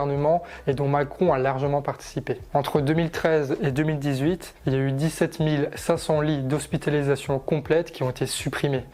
et 0.67 0.75
dont 0.75 0.89
Macron 0.89 1.33
a 1.33 1.39
largement 1.39 1.83
participé. 1.83 2.39
Entre 2.53 2.81
2013 2.81 3.57
et 3.63 3.71
2018, 3.71 4.55
il 4.67 4.73
y 4.73 4.77
a 4.77 4.79
eu 4.79 4.93
10 4.93 5.05
17 5.05 5.77
500 5.77 6.21
lits 6.23 6.43
d'hospitalisation 6.43 7.39
complète 7.39 7.93
qui 7.93 8.03
ont 8.03 8.11
été 8.11 8.27
supprimés 8.27 8.85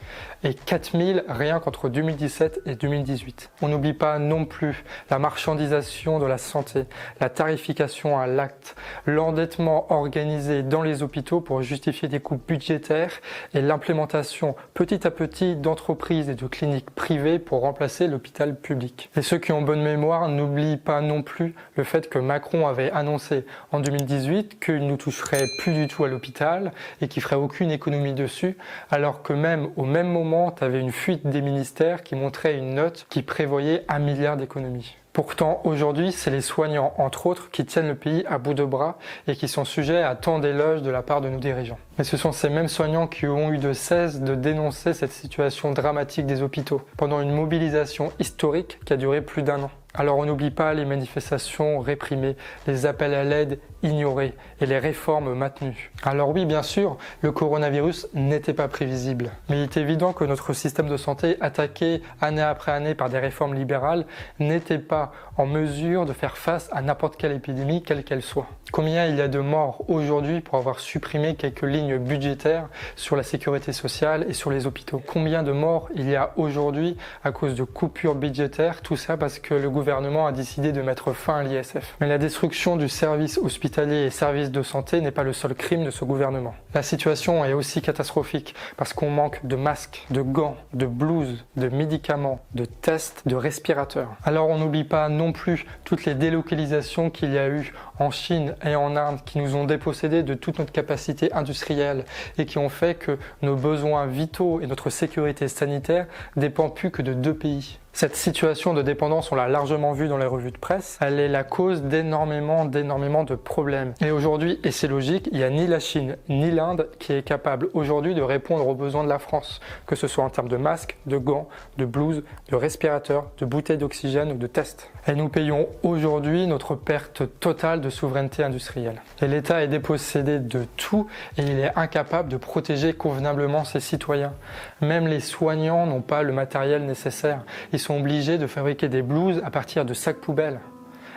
et 0.43 0.55
4000 0.55 1.25
rien 1.29 1.61
qu'entre 1.61 1.89
2017 1.89 2.63
et 2.67 2.75
2018. 2.75 3.51
On 3.63 3.69
n'oublie 3.69 3.93
pas 3.93 4.19
non 4.19 4.45
plus 4.45 4.85
la 5.11 5.19
marchandisation 5.19 6.19
de 6.19 6.27
la 6.27 6.39
santé, 6.39 6.85
la 7.21 7.29
tarification 7.29 8.19
à 8.19 8.27
l'acte, 8.27 8.75
l'endettement 9.07 9.93
organisé 9.93 10.63
dans 10.63 10.83
les 10.83 11.03
hôpitaux 11.03 11.41
pour 11.41 11.63
justifier 11.63 12.09
des 12.09 12.21
coûts 12.21 12.41
budgétaires 12.47 13.13
et 13.55 13.61
l'implémentation 13.61 14.55
petit 14.75 15.07
à 15.07 15.11
petit 15.11 15.57
d'entreprises 15.57 16.29
et 16.29 16.35
de 16.35 16.47
cliniques 16.47 16.91
privées 16.91 17.39
pour 17.39 17.61
remplacer 17.61 18.07
l'hôpital 18.07 18.57
public. 18.57 19.11
Et 19.17 19.23
ceux 19.23 19.39
qui 19.39 19.53
ont 19.53 19.63
bonne 19.63 19.83
mémoire 19.83 20.29
n'oublient 20.29 20.79
pas 20.79 21.01
non 21.01 21.23
plus 21.23 21.55
le 21.77 21.85
fait 21.85 22.09
que 22.09 22.19
Macron 22.19 22.67
avait 22.67 22.91
annoncé 22.93 23.45
en 23.73 23.81
2018 23.81 24.59
qu'il 24.61 24.87
ne 24.87 24.97
toucherait 24.97 25.47
plus 25.59 25.73
du 25.73 25.87
tout 25.87 26.05
à 26.05 26.09
l'hôpital 26.09 26.73
et 27.01 27.09
qu'il 27.09 27.23
ferait 27.23 27.37
aucune 27.37 27.71
économie 27.71 28.15
dessus, 28.15 28.57
alors 28.91 29.23
que 29.23 29.33
même 29.33 29.71
au 29.77 29.85
même 29.85 30.09
moment 30.09 30.30
tu 30.57 30.65
avais 30.65 30.81
une 30.81 30.93
fuite 30.93 31.27
des 31.27 31.43
ministères 31.43 32.03
qui 32.03 32.15
montrait 32.15 32.57
une 32.57 32.75
note 32.75 33.07
qui 33.09 33.23
prévoyait 33.23 33.85
un 33.89 33.99
milliard 33.99 34.37
d'économies. 34.37 34.97
Pourtant, 35.13 35.61
aujourd'hui, 35.65 36.13
c'est 36.13 36.31
les 36.31 36.41
soignants, 36.41 36.95
entre 36.97 37.27
autres, 37.27 37.51
qui 37.51 37.67
tiennent 37.67 37.89
le 37.89 37.97
pays 37.97 38.25
à 38.29 38.39
bout 38.39 38.55
de 38.55 38.65
bras 38.65 38.97
et 39.27 39.35
qui 39.35 39.49
sont 39.49 39.65
sujets 39.65 40.05
à 40.05 40.15
tant 40.15 40.39
d'éloges 40.39 40.83
de 40.83 40.91
la 40.91 41.03
part 41.03 41.21
de 41.21 41.29
nos 41.29 41.41
dirigeants. 41.41 41.81
Mais 41.99 42.05
ce 42.05 42.17
sont 42.17 42.31
ces 42.31 42.49
mêmes 42.49 42.69
soignants 42.69 43.09
qui 43.09 43.27
ont 43.27 43.51
eu 43.51 43.59
de 43.59 43.73
cesse 43.73 44.21
de 44.21 44.37
dénoncer 44.37 44.95
cette 44.95 45.13
situation 45.13 45.73
dramatique 45.73 46.27
des 46.27 46.43
hôpitaux 46.43 46.83
pendant 46.97 47.21
une 47.21 47.33
mobilisation 47.33 48.13
historique 48.21 48.79
qui 48.85 48.93
a 48.93 48.97
duré 48.97 49.21
plus 49.21 49.43
d'un 49.43 49.65
an. 49.65 49.71
Alors 49.95 50.19
on 50.19 50.25
n'oublie 50.25 50.53
pas 50.53 50.73
les 50.73 50.85
manifestations 50.85 51.81
réprimées, 51.81 52.37
les 52.67 52.87
appels 52.87 53.15
à 53.15 53.25
l'aide 53.25 53.59
ignorés 53.83 54.35
et 54.61 54.67
les 54.67 54.79
réformes 54.79 55.35
maintenues. 55.35 55.91
Alors 56.05 56.29
oui, 56.29 56.45
bien 56.45 56.63
sûr, 56.63 56.97
le 57.23 57.33
coronavirus 57.33 58.09
n'était 58.15 58.53
pas 58.53 58.69
prévisible, 58.69 59.31
mais 59.49 59.59
il 59.59 59.63
est 59.65 59.77
évident 59.77 60.13
que 60.13 60.25
notre 60.25 60.53
système 60.53 60.89
de 60.89 60.97
santé, 60.97 61.37
attaqué 61.41 62.03
année 62.21 62.43
après 62.43 62.73
année 62.73 62.95
par 62.95 63.11
des 63.11 63.19
réformes 63.19 63.55
libérales, 63.55 64.07
n'était 64.39 64.79
pas 64.79 65.13
en 65.41 65.47
mesure 65.47 66.05
de 66.05 66.13
faire 66.13 66.37
face 66.37 66.69
à 66.71 66.83
n'importe 66.83 67.17
quelle 67.17 67.33
épidémie, 67.33 67.83
quelle 67.83 68.05
qu'elle 68.05 68.23
soit. 68.23 68.47
Combien 68.73 69.07
il 69.07 69.17
y 69.17 69.21
a 69.21 69.27
de 69.27 69.41
morts 69.41 69.85
aujourd'hui 69.89 70.41
pour 70.41 70.57
avoir 70.57 70.79
supprimé 70.79 71.35
quelques 71.35 71.63
lignes 71.63 71.99
budgétaires 71.99 72.69
sur 72.95 73.17
la 73.17 73.25
sécurité 73.25 73.73
sociale 73.73 74.27
et 74.29 74.35
sur 74.35 74.51
les 74.51 74.67
hôpitaux? 74.67 75.03
Combien 75.05 75.43
de 75.43 75.51
morts 75.51 75.89
il 75.95 76.09
y 76.09 76.15
a 76.15 76.33
aujourd'hui 76.37 76.97
à 77.25 77.33
cause 77.33 77.55
de 77.55 77.65
coupures 77.65 78.15
budgétaires? 78.15 78.83
Tout 78.83 78.97
ça 78.97 79.17
parce 79.17 79.39
que 79.39 79.55
le 79.55 79.71
gouvernement 79.71 80.27
a 80.27 80.33
décidé 80.33 80.71
de 80.73 80.83
mettre 80.83 81.13
fin 81.15 81.39
à 81.39 81.43
l'ISF. 81.43 81.97
Mais 82.01 82.07
la 82.07 82.19
destruction 82.19 82.77
du 82.77 82.89
service 82.89 83.39
hospitalier 83.39 84.05
et 84.05 84.11
service 84.11 84.51
de 84.51 84.63
santé 84.63 85.01
n'est 85.01 85.11
pas 85.11 85.25
le 85.25 85.33
seul 85.33 85.55
crime 85.55 85.85
de 85.85 85.91
ce 85.91 86.05
gouvernement. 86.05 86.55
La 86.75 86.83
situation 86.83 87.45
est 87.45 87.55
aussi 87.55 87.83
catastrophique 87.83 88.55
parce 88.77 88.93
qu'on 88.93 89.11
manque 89.11 89.45
de 89.45 89.57
masques, 89.57 90.07
de 90.11 90.21
gants, 90.21 90.57
de 90.75 90.87
blouses, 90.87 91.45
de 91.57 91.69
médicaments, 91.69 92.41
de 92.55 92.67
tests, 92.67 93.23
de 93.27 93.35
respirateurs. 93.35 94.11
Alors 94.23 94.49
on 94.49 94.59
n'oublie 94.59 94.85
pas 94.85 95.09
non 95.09 95.30
plus 95.33 95.67
toutes 95.85 96.05
les 96.05 96.15
délocalisations 96.15 97.11
qu'il 97.11 97.33
y 97.33 97.39
a 97.39 97.49
eu 97.49 97.73
en 97.99 98.11
Chine 98.11 98.55
et 98.65 98.77
en 98.77 98.97
Inde 98.97 99.21
qui 99.25 99.39
nous 99.39 99.57
ont 99.57 99.65
dépossédé 99.65 100.23
de 100.23 100.35
toute 100.35 100.59
notre 100.59 100.73
capacité 100.73 101.33
industrielle 101.33 102.05
et 102.39 102.47
qui 102.47 102.59
ont 102.59 102.69
fait 102.69 102.95
que 102.95 103.19
nos 103.43 103.57
besoins 103.57 104.07
vitaux 104.07 104.61
et 104.61 104.67
notre 104.67 104.91
sécurité 104.91 105.49
sanitaire 105.49 106.07
dépendent 106.37 106.75
plus 106.75 106.91
que 106.91 107.03
de 107.03 107.15
deux 107.15 107.35
pays. 107.35 107.79
Cette 107.93 108.15
situation 108.15 108.73
de 108.73 108.83
dépendance, 108.83 109.33
on 109.33 109.35
l'a 109.35 109.49
largement 109.49 109.93
vu 109.93 110.07
dans 110.07 110.17
les 110.17 110.27
revues 110.27 110.53
de 110.53 110.57
presse, 110.57 110.97
elle 111.01 111.19
est 111.19 111.29
la 111.29 111.43
cause 111.43 111.83
d'énormément, 111.83 112.65
d'énormément 112.65 113.25
de 113.25 113.35
problèmes. 113.35 113.95
Et 114.01 114.13
aujourd'hui, 114.13 114.61
et 114.63 114.71
c'est 114.71 114.87
logique, 114.87 115.29
il 115.33 115.39
n'y 115.39 115.45
a 115.45 115.51
ni 115.51 115.67
la 115.67 115.81
Chine 115.81 116.17
ni 116.29 116.51
l'Inde 116.51 116.89
qui 116.99 117.13
est 117.13 117.23
capable 117.23 117.69
aujourd'hui 117.75 118.15
de 118.15 118.23
répondre 118.23 118.67
aux 118.67 118.75
besoins 118.75 119.03
de 119.03 119.09
la 119.09 119.19
France, 119.19 119.61
que 119.87 119.97
ce 119.97 120.07
soit 120.07 120.25
en 120.25 120.31
termes 120.31 120.49
de 120.49 120.57
masques, 120.57 120.97
de 121.07 121.19
gants, 121.19 121.49
de 121.79 121.85
blouses, 121.85 122.23
de 122.49 122.57
respirateurs, 122.57 123.27
de 123.39 123.45
bouteilles 123.45 123.77
d'oxygène 123.77 124.33
ou 124.33 124.37
de 124.37 124.47
tests. 124.47 124.91
Et 125.07 125.15
nous 125.15 125.29
payons 125.29 125.69
aujourd'hui 125.83 126.47
notre 126.47 126.77
perte 126.77 127.23
totale 127.41 127.81
de 127.81 127.91
souveraineté 127.91 128.45
industrielle. 128.45 129.03
Et 129.21 129.27
l'État 129.27 129.63
est 129.63 129.69
dépossédé 129.69 130.39
de 130.39 130.65
tout 130.77 131.09
et 131.37 131.43
il 131.43 131.59
est 131.59 131.73
incapable 131.77 132.29
de 132.29 132.37
protéger 132.37 132.93
convenablement 132.93 133.65
ses 133.65 133.81
citoyens. 133.81 134.33
Même 134.81 135.07
les 135.07 135.21
soignants 135.21 135.87
n'ont 135.87 136.01
pas 136.01 136.23
le 136.23 136.33
matériel 136.33 136.87
nécessaire 136.87 137.45
sont 137.77 137.99
obligés 137.99 138.39
de 138.39 138.47
fabriquer 138.47 138.89
des 138.89 139.03
blouses 139.03 139.43
à 139.45 139.51
partir 139.51 139.85
de 139.85 139.95
sacs 139.95 140.21
poubelles. 140.21 140.61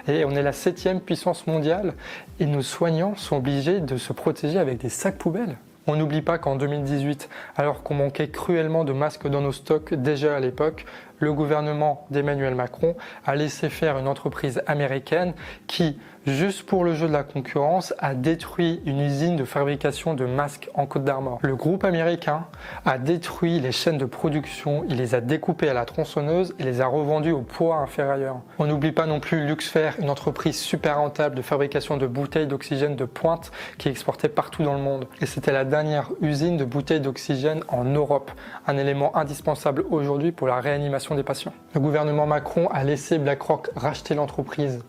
Et 0.08 0.26
on 0.26 0.32
est 0.32 0.42
la 0.42 0.52
septième 0.52 1.00
puissance 1.00 1.48
mondiale 1.48 1.94
et 2.40 2.46
nos 2.46 2.62
soignants 2.62 3.16
sont 3.16 3.38
obligés 3.38 3.80
de 3.80 3.98
se 3.98 4.12
protéger 4.12 4.60
avec 4.60 4.80
des 4.80 4.90
sacs 4.90 5.18
poubelles. 5.18 5.58
On 5.86 5.98
n'oublie 5.98 6.22
pas 6.22 6.38
qu'en 6.38 6.56
2018, 6.56 7.30
alors 7.58 7.84
qu'on 7.84 7.96
manquait 7.96 8.30
cruellement 8.30 8.86
de 8.86 8.94
masques 8.94 9.28
dans 9.28 9.42
nos 9.42 9.52
stocks 9.52 9.94
déjà 9.94 10.36
à 10.36 10.40
l'époque, 10.40 10.86
le 11.20 11.34
gouvernement 11.34 12.08
d'Emmanuel 12.10 12.56
Macron 12.56 12.96
a 13.26 13.36
laissé 13.36 13.70
faire 13.70 13.98
une 13.98 14.08
entreprise 14.08 14.62
américaine 14.66 15.34
qui, 15.68 16.00
juste 16.26 16.64
pour 16.64 16.84
le 16.84 16.94
jeu 16.94 17.08
de 17.08 17.14
la 17.14 17.24
concurrence, 17.24 17.94
a 18.00 18.16
détruit 18.16 18.82
une 18.86 19.00
usine 19.00 19.36
de 19.36 19.44
fabrication 19.44 20.14
de 20.14 20.26
masques 20.26 20.70
en 20.74 20.86
Côte 20.86 21.04
d'Armor. 21.04 21.40
Le 21.42 21.56
groupe 21.56 21.84
américain 21.84 22.46
a 22.86 22.98
détruit 22.98 23.60
les 23.60 23.72
chaînes 23.72 23.98
de 23.98 24.06
production, 24.06 24.86
il 24.90 24.98
les 24.98 25.16
a 25.16 25.22
découpées 25.22 25.70
à 25.70 25.74
la 25.74 25.86
tronçonneuse 25.86 26.54
et 26.60 26.64
les 26.64 26.82
a 26.82 26.88
revendues 26.88 27.32
au 27.32 27.42
poids 27.42 27.78
inférieur. 27.78 28.38
On 28.60 28.66
n'oublie 28.66 28.92
pas 28.92 29.06
non 29.06 29.20
plus 29.20 29.46
Luxfer, 29.46 29.92
une 30.00 30.10
entreprise 30.10 30.58
super 30.58 30.98
rentable 30.98 31.36
de 31.36 31.42
fabrication 31.42 31.98
de 31.98 32.08
bouteilles 32.08 32.48
d'oxygène 32.48 32.96
de 32.96 33.06
pointe 33.06 33.52
qui 33.78 33.90
exportait 33.90 34.30
partout 34.30 34.64
dans 34.64 34.74
le 34.74 34.82
monde. 34.82 35.06
Et 35.22 35.26
c'était 35.26 35.52
la 35.52 35.66
dernière 35.66 36.12
usine 36.22 36.58
de 36.58 36.66
bouteilles 36.66 37.02
d'oxygène 37.02 37.64
en 37.68 37.84
Europe, 37.84 38.32
un 38.68 38.78
élément 38.78 39.16
indispensable 39.18 39.86
aujourd'hui 39.90 40.32
pour 40.32 40.48
la 40.48 40.60
réanimation 40.60 41.16
des 41.16 41.24
patients. 41.24 41.54
Le 41.74 41.80
gouvernement 41.80 42.26
Macron 42.26 42.68
a 42.68 42.84
laissé 42.84 43.18
BlackRock 43.18 43.70
racheter 43.76 44.16
l'entreprise, 44.16 44.84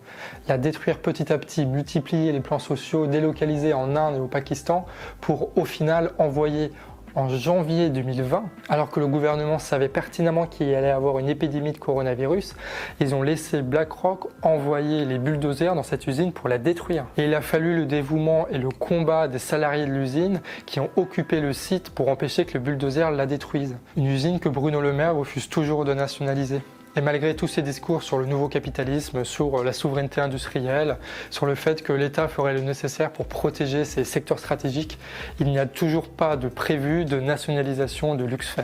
la 0.49 0.59
détruire 0.59 0.99
petit 0.99 1.24
petit 1.25 1.33
à 1.33 1.38
petit 1.38 1.64
multiplier 1.64 2.33
les 2.33 2.40
plans 2.40 2.59
sociaux, 2.59 3.07
délocaliser 3.07 3.73
en 3.73 3.97
Inde 3.97 4.16
et 4.16 4.21
au 4.21 4.26
Pakistan 4.26 4.85
pour 5.23 5.57
au 5.57 5.64
final 5.64 6.11
envoyer 6.19 6.71
en 7.14 7.28
janvier 7.28 7.90
2020, 7.90 8.45
alors 8.69 8.90
que 8.90 9.00
le 9.00 9.07
gouvernement 9.07 9.59
savait 9.59 9.88
pertinemment 9.88 10.47
qu'il 10.47 10.75
allait 10.75 10.90
avoir 10.90 11.21
une 11.21 11.28
épidémie 11.28 11.73
de 11.73 11.78
coronavirus, 11.78 12.57
ils 13.00 13.14
ont 13.14 13.23
laissé 13.23 13.62
BlackRock 13.62 14.26
envoyer 14.43 15.04
les 15.04 15.19
bulldozers 15.19 15.76
dans 15.76 15.85
cette 15.85 16.07
usine 16.09 16.33
pour 16.33 16.49
la 16.49 16.59
détruire. 16.59 17.07
Et 17.16 17.25
il 17.25 17.35
a 17.35 17.40
fallu 17.40 17.76
le 17.76 17.87
dévouement 17.87 18.49
et 18.49 18.59
le 18.59 18.69
combat 18.69 19.28
des 19.28 19.38
salariés 19.38 19.87
de 19.87 19.93
l'usine 19.93 20.40
qui 20.66 20.81
ont 20.81 20.90
occupé 20.97 21.40
le 21.40 21.52
site 21.52 21.90
pour 21.90 22.09
empêcher 22.09 22.45
que 22.45 22.54
le 22.54 22.61
bulldozer 22.61 23.12
la 23.12 23.26
détruise. 23.26 23.76
Une 23.97 24.07
usine 24.07 24.40
que 24.40 24.49
Bruno 24.49 24.81
Le 24.81 24.93
Maire 24.93 25.14
refuse 25.14 25.49
toujours 25.49 25.85
de 25.85 25.95
nationaliser. 25.95 26.61
Et 26.97 27.01
malgré 27.01 27.35
tous 27.35 27.49
ces 27.49 27.63
discours 27.63 28.05
sur 28.05 28.19
le 28.19 28.27
nouveau 28.27 28.49
capitalisme, 28.49 29.25
sur 29.25 29.65
la 29.65 29.73
souveraineté 29.73 30.21
industrielle, 30.21 30.97
sur 31.31 31.45
le 31.45 31.57
fait 31.57 31.83
que 31.83 31.93
l'État 31.93 32.29
ferait 32.29 32.55
le 32.55 32.61
nécessaire 32.61 33.11
pour 33.11 33.27
protéger 33.27 33.85
ces 33.85 34.05
secteurs 34.05 34.39
stratégiques, 34.39 34.99
il 35.41 35.49
n'y 35.49 35.59
a 35.59 35.67
toujours 35.67 36.09
pas 36.09 36.37
de 36.37 36.47
prévu 36.47 37.05
de 37.05 37.19
nationalisation 37.19 38.15
de 38.15 38.25
Luxfer. 38.25 38.63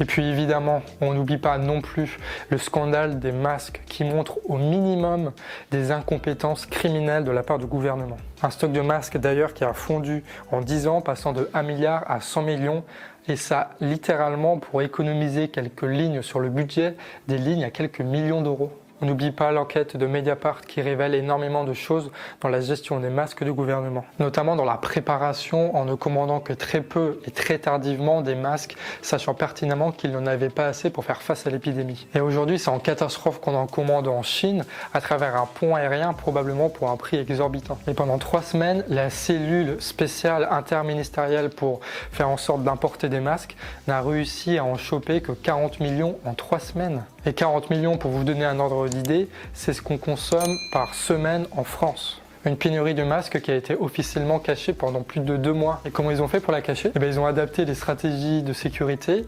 Et 0.00 0.04
puis 0.04 0.24
évidemment, 0.24 0.82
on 1.00 1.14
n'oublie 1.14 1.38
pas 1.38 1.56
non 1.58 1.80
plus 1.80 2.18
le 2.50 2.58
scandale 2.58 3.20
des 3.20 3.30
masques 3.30 3.80
qui 3.86 4.02
montre 4.02 4.38
au 4.44 4.56
minimum 4.56 5.32
des 5.70 5.92
incompétences 5.92 6.66
criminelles 6.66 7.24
de 7.24 7.30
la 7.30 7.44
part 7.44 7.58
du 7.58 7.66
gouvernement. 7.66 8.16
Un 8.42 8.50
stock 8.50 8.72
de 8.72 8.80
masques 8.80 9.18
d'ailleurs 9.18 9.54
qui 9.54 9.62
a 9.62 9.72
fondu 9.72 10.24
en 10.50 10.60
10 10.60 10.88
ans, 10.88 11.00
passant 11.00 11.32
de 11.32 11.48
1 11.54 11.62
milliard 11.62 12.04
à 12.08 12.20
100 12.20 12.42
millions, 12.42 12.84
et 13.28 13.36
ça, 13.36 13.70
littéralement, 13.80 14.58
pour 14.58 14.82
économiser 14.82 15.48
quelques 15.48 15.82
lignes 15.82 16.22
sur 16.22 16.40
le 16.40 16.50
budget, 16.50 16.96
des 17.26 17.38
lignes 17.38 17.64
à 17.64 17.70
quelques 17.70 18.00
millions 18.00 18.42
d'euros. 18.42 18.72
On 19.02 19.06
n'oublie 19.06 19.32
pas 19.32 19.50
l'enquête 19.50 19.96
de 19.96 20.06
Mediapart 20.06 20.62
qui 20.62 20.80
révèle 20.80 21.14
énormément 21.14 21.64
de 21.64 21.72
choses 21.72 22.12
dans 22.40 22.48
la 22.48 22.60
gestion 22.60 23.00
des 23.00 23.10
masques 23.10 23.42
du 23.42 23.52
gouvernement, 23.52 24.04
notamment 24.20 24.54
dans 24.54 24.64
la 24.64 24.76
préparation 24.76 25.76
en 25.76 25.84
ne 25.84 25.94
commandant 25.94 26.38
que 26.38 26.52
très 26.52 26.80
peu 26.80 27.20
et 27.26 27.32
très 27.32 27.58
tardivement 27.58 28.22
des 28.22 28.36
masques, 28.36 28.76
sachant 29.02 29.34
pertinemment 29.34 29.90
qu'il 29.90 30.12
n'en 30.12 30.26
avait 30.26 30.48
pas 30.48 30.66
assez 30.66 30.90
pour 30.90 31.04
faire 31.04 31.22
face 31.22 31.46
à 31.46 31.50
l'épidémie. 31.50 32.06
Et 32.14 32.20
aujourd'hui, 32.20 32.58
c'est 32.58 32.70
en 32.70 32.78
catastrophe 32.78 33.40
qu'on 33.40 33.56
en 33.56 33.66
commande 33.66 34.06
en 34.06 34.22
Chine 34.22 34.64
à 34.92 35.00
travers 35.00 35.36
un 35.36 35.46
pont 35.46 35.74
aérien, 35.74 36.12
probablement 36.12 36.68
pour 36.68 36.90
un 36.90 36.96
prix 36.96 37.16
exorbitant. 37.16 37.78
Et 37.88 37.94
pendant 37.94 38.18
trois 38.18 38.42
semaines, 38.42 38.84
la 38.88 39.10
cellule 39.10 39.76
spéciale 39.80 40.46
interministérielle 40.50 41.50
pour 41.50 41.80
faire 42.12 42.28
en 42.28 42.36
sorte 42.36 42.62
d'importer 42.62 43.08
des 43.08 43.20
masques 43.20 43.56
n'a 43.88 44.00
réussi 44.00 44.56
à 44.56 44.64
en 44.64 44.76
choper 44.76 45.20
que 45.20 45.32
40 45.32 45.80
millions 45.80 46.16
en 46.24 46.34
trois 46.34 46.60
semaines. 46.60 47.02
Et 47.26 47.32
40 47.32 47.70
millions, 47.70 47.96
pour 47.96 48.10
vous 48.10 48.22
donner 48.22 48.44
un 48.44 48.60
ordre 48.60 48.86
d'idée, 48.86 49.28
c'est 49.54 49.72
ce 49.72 49.80
qu'on 49.80 49.96
consomme 49.96 50.58
par 50.72 50.94
semaine 50.94 51.46
en 51.56 51.64
France. 51.64 52.20
Une 52.44 52.58
pénurie 52.58 52.92
de 52.92 53.02
masques 53.02 53.40
qui 53.40 53.50
a 53.50 53.54
été 53.54 53.74
officiellement 53.74 54.38
cachée 54.38 54.74
pendant 54.74 55.00
plus 55.00 55.20
de 55.20 55.38
deux 55.38 55.54
mois. 55.54 55.80
Et 55.86 55.90
comment 55.90 56.10
ils 56.10 56.20
ont 56.20 56.28
fait 56.28 56.40
pour 56.40 56.52
la 56.52 56.60
cacher? 56.60 56.92
Eh 56.94 56.98
bien, 56.98 57.08
Ils 57.08 57.18
ont 57.18 57.24
adapté 57.24 57.64
les 57.64 57.74
stratégies 57.74 58.42
de 58.42 58.52
sécurité 58.52 59.24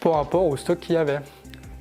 par 0.00 0.14
rapport 0.14 0.46
au 0.46 0.56
stock 0.56 0.80
qu'il 0.80 0.94
y 0.94 0.98
avait. 0.98 1.18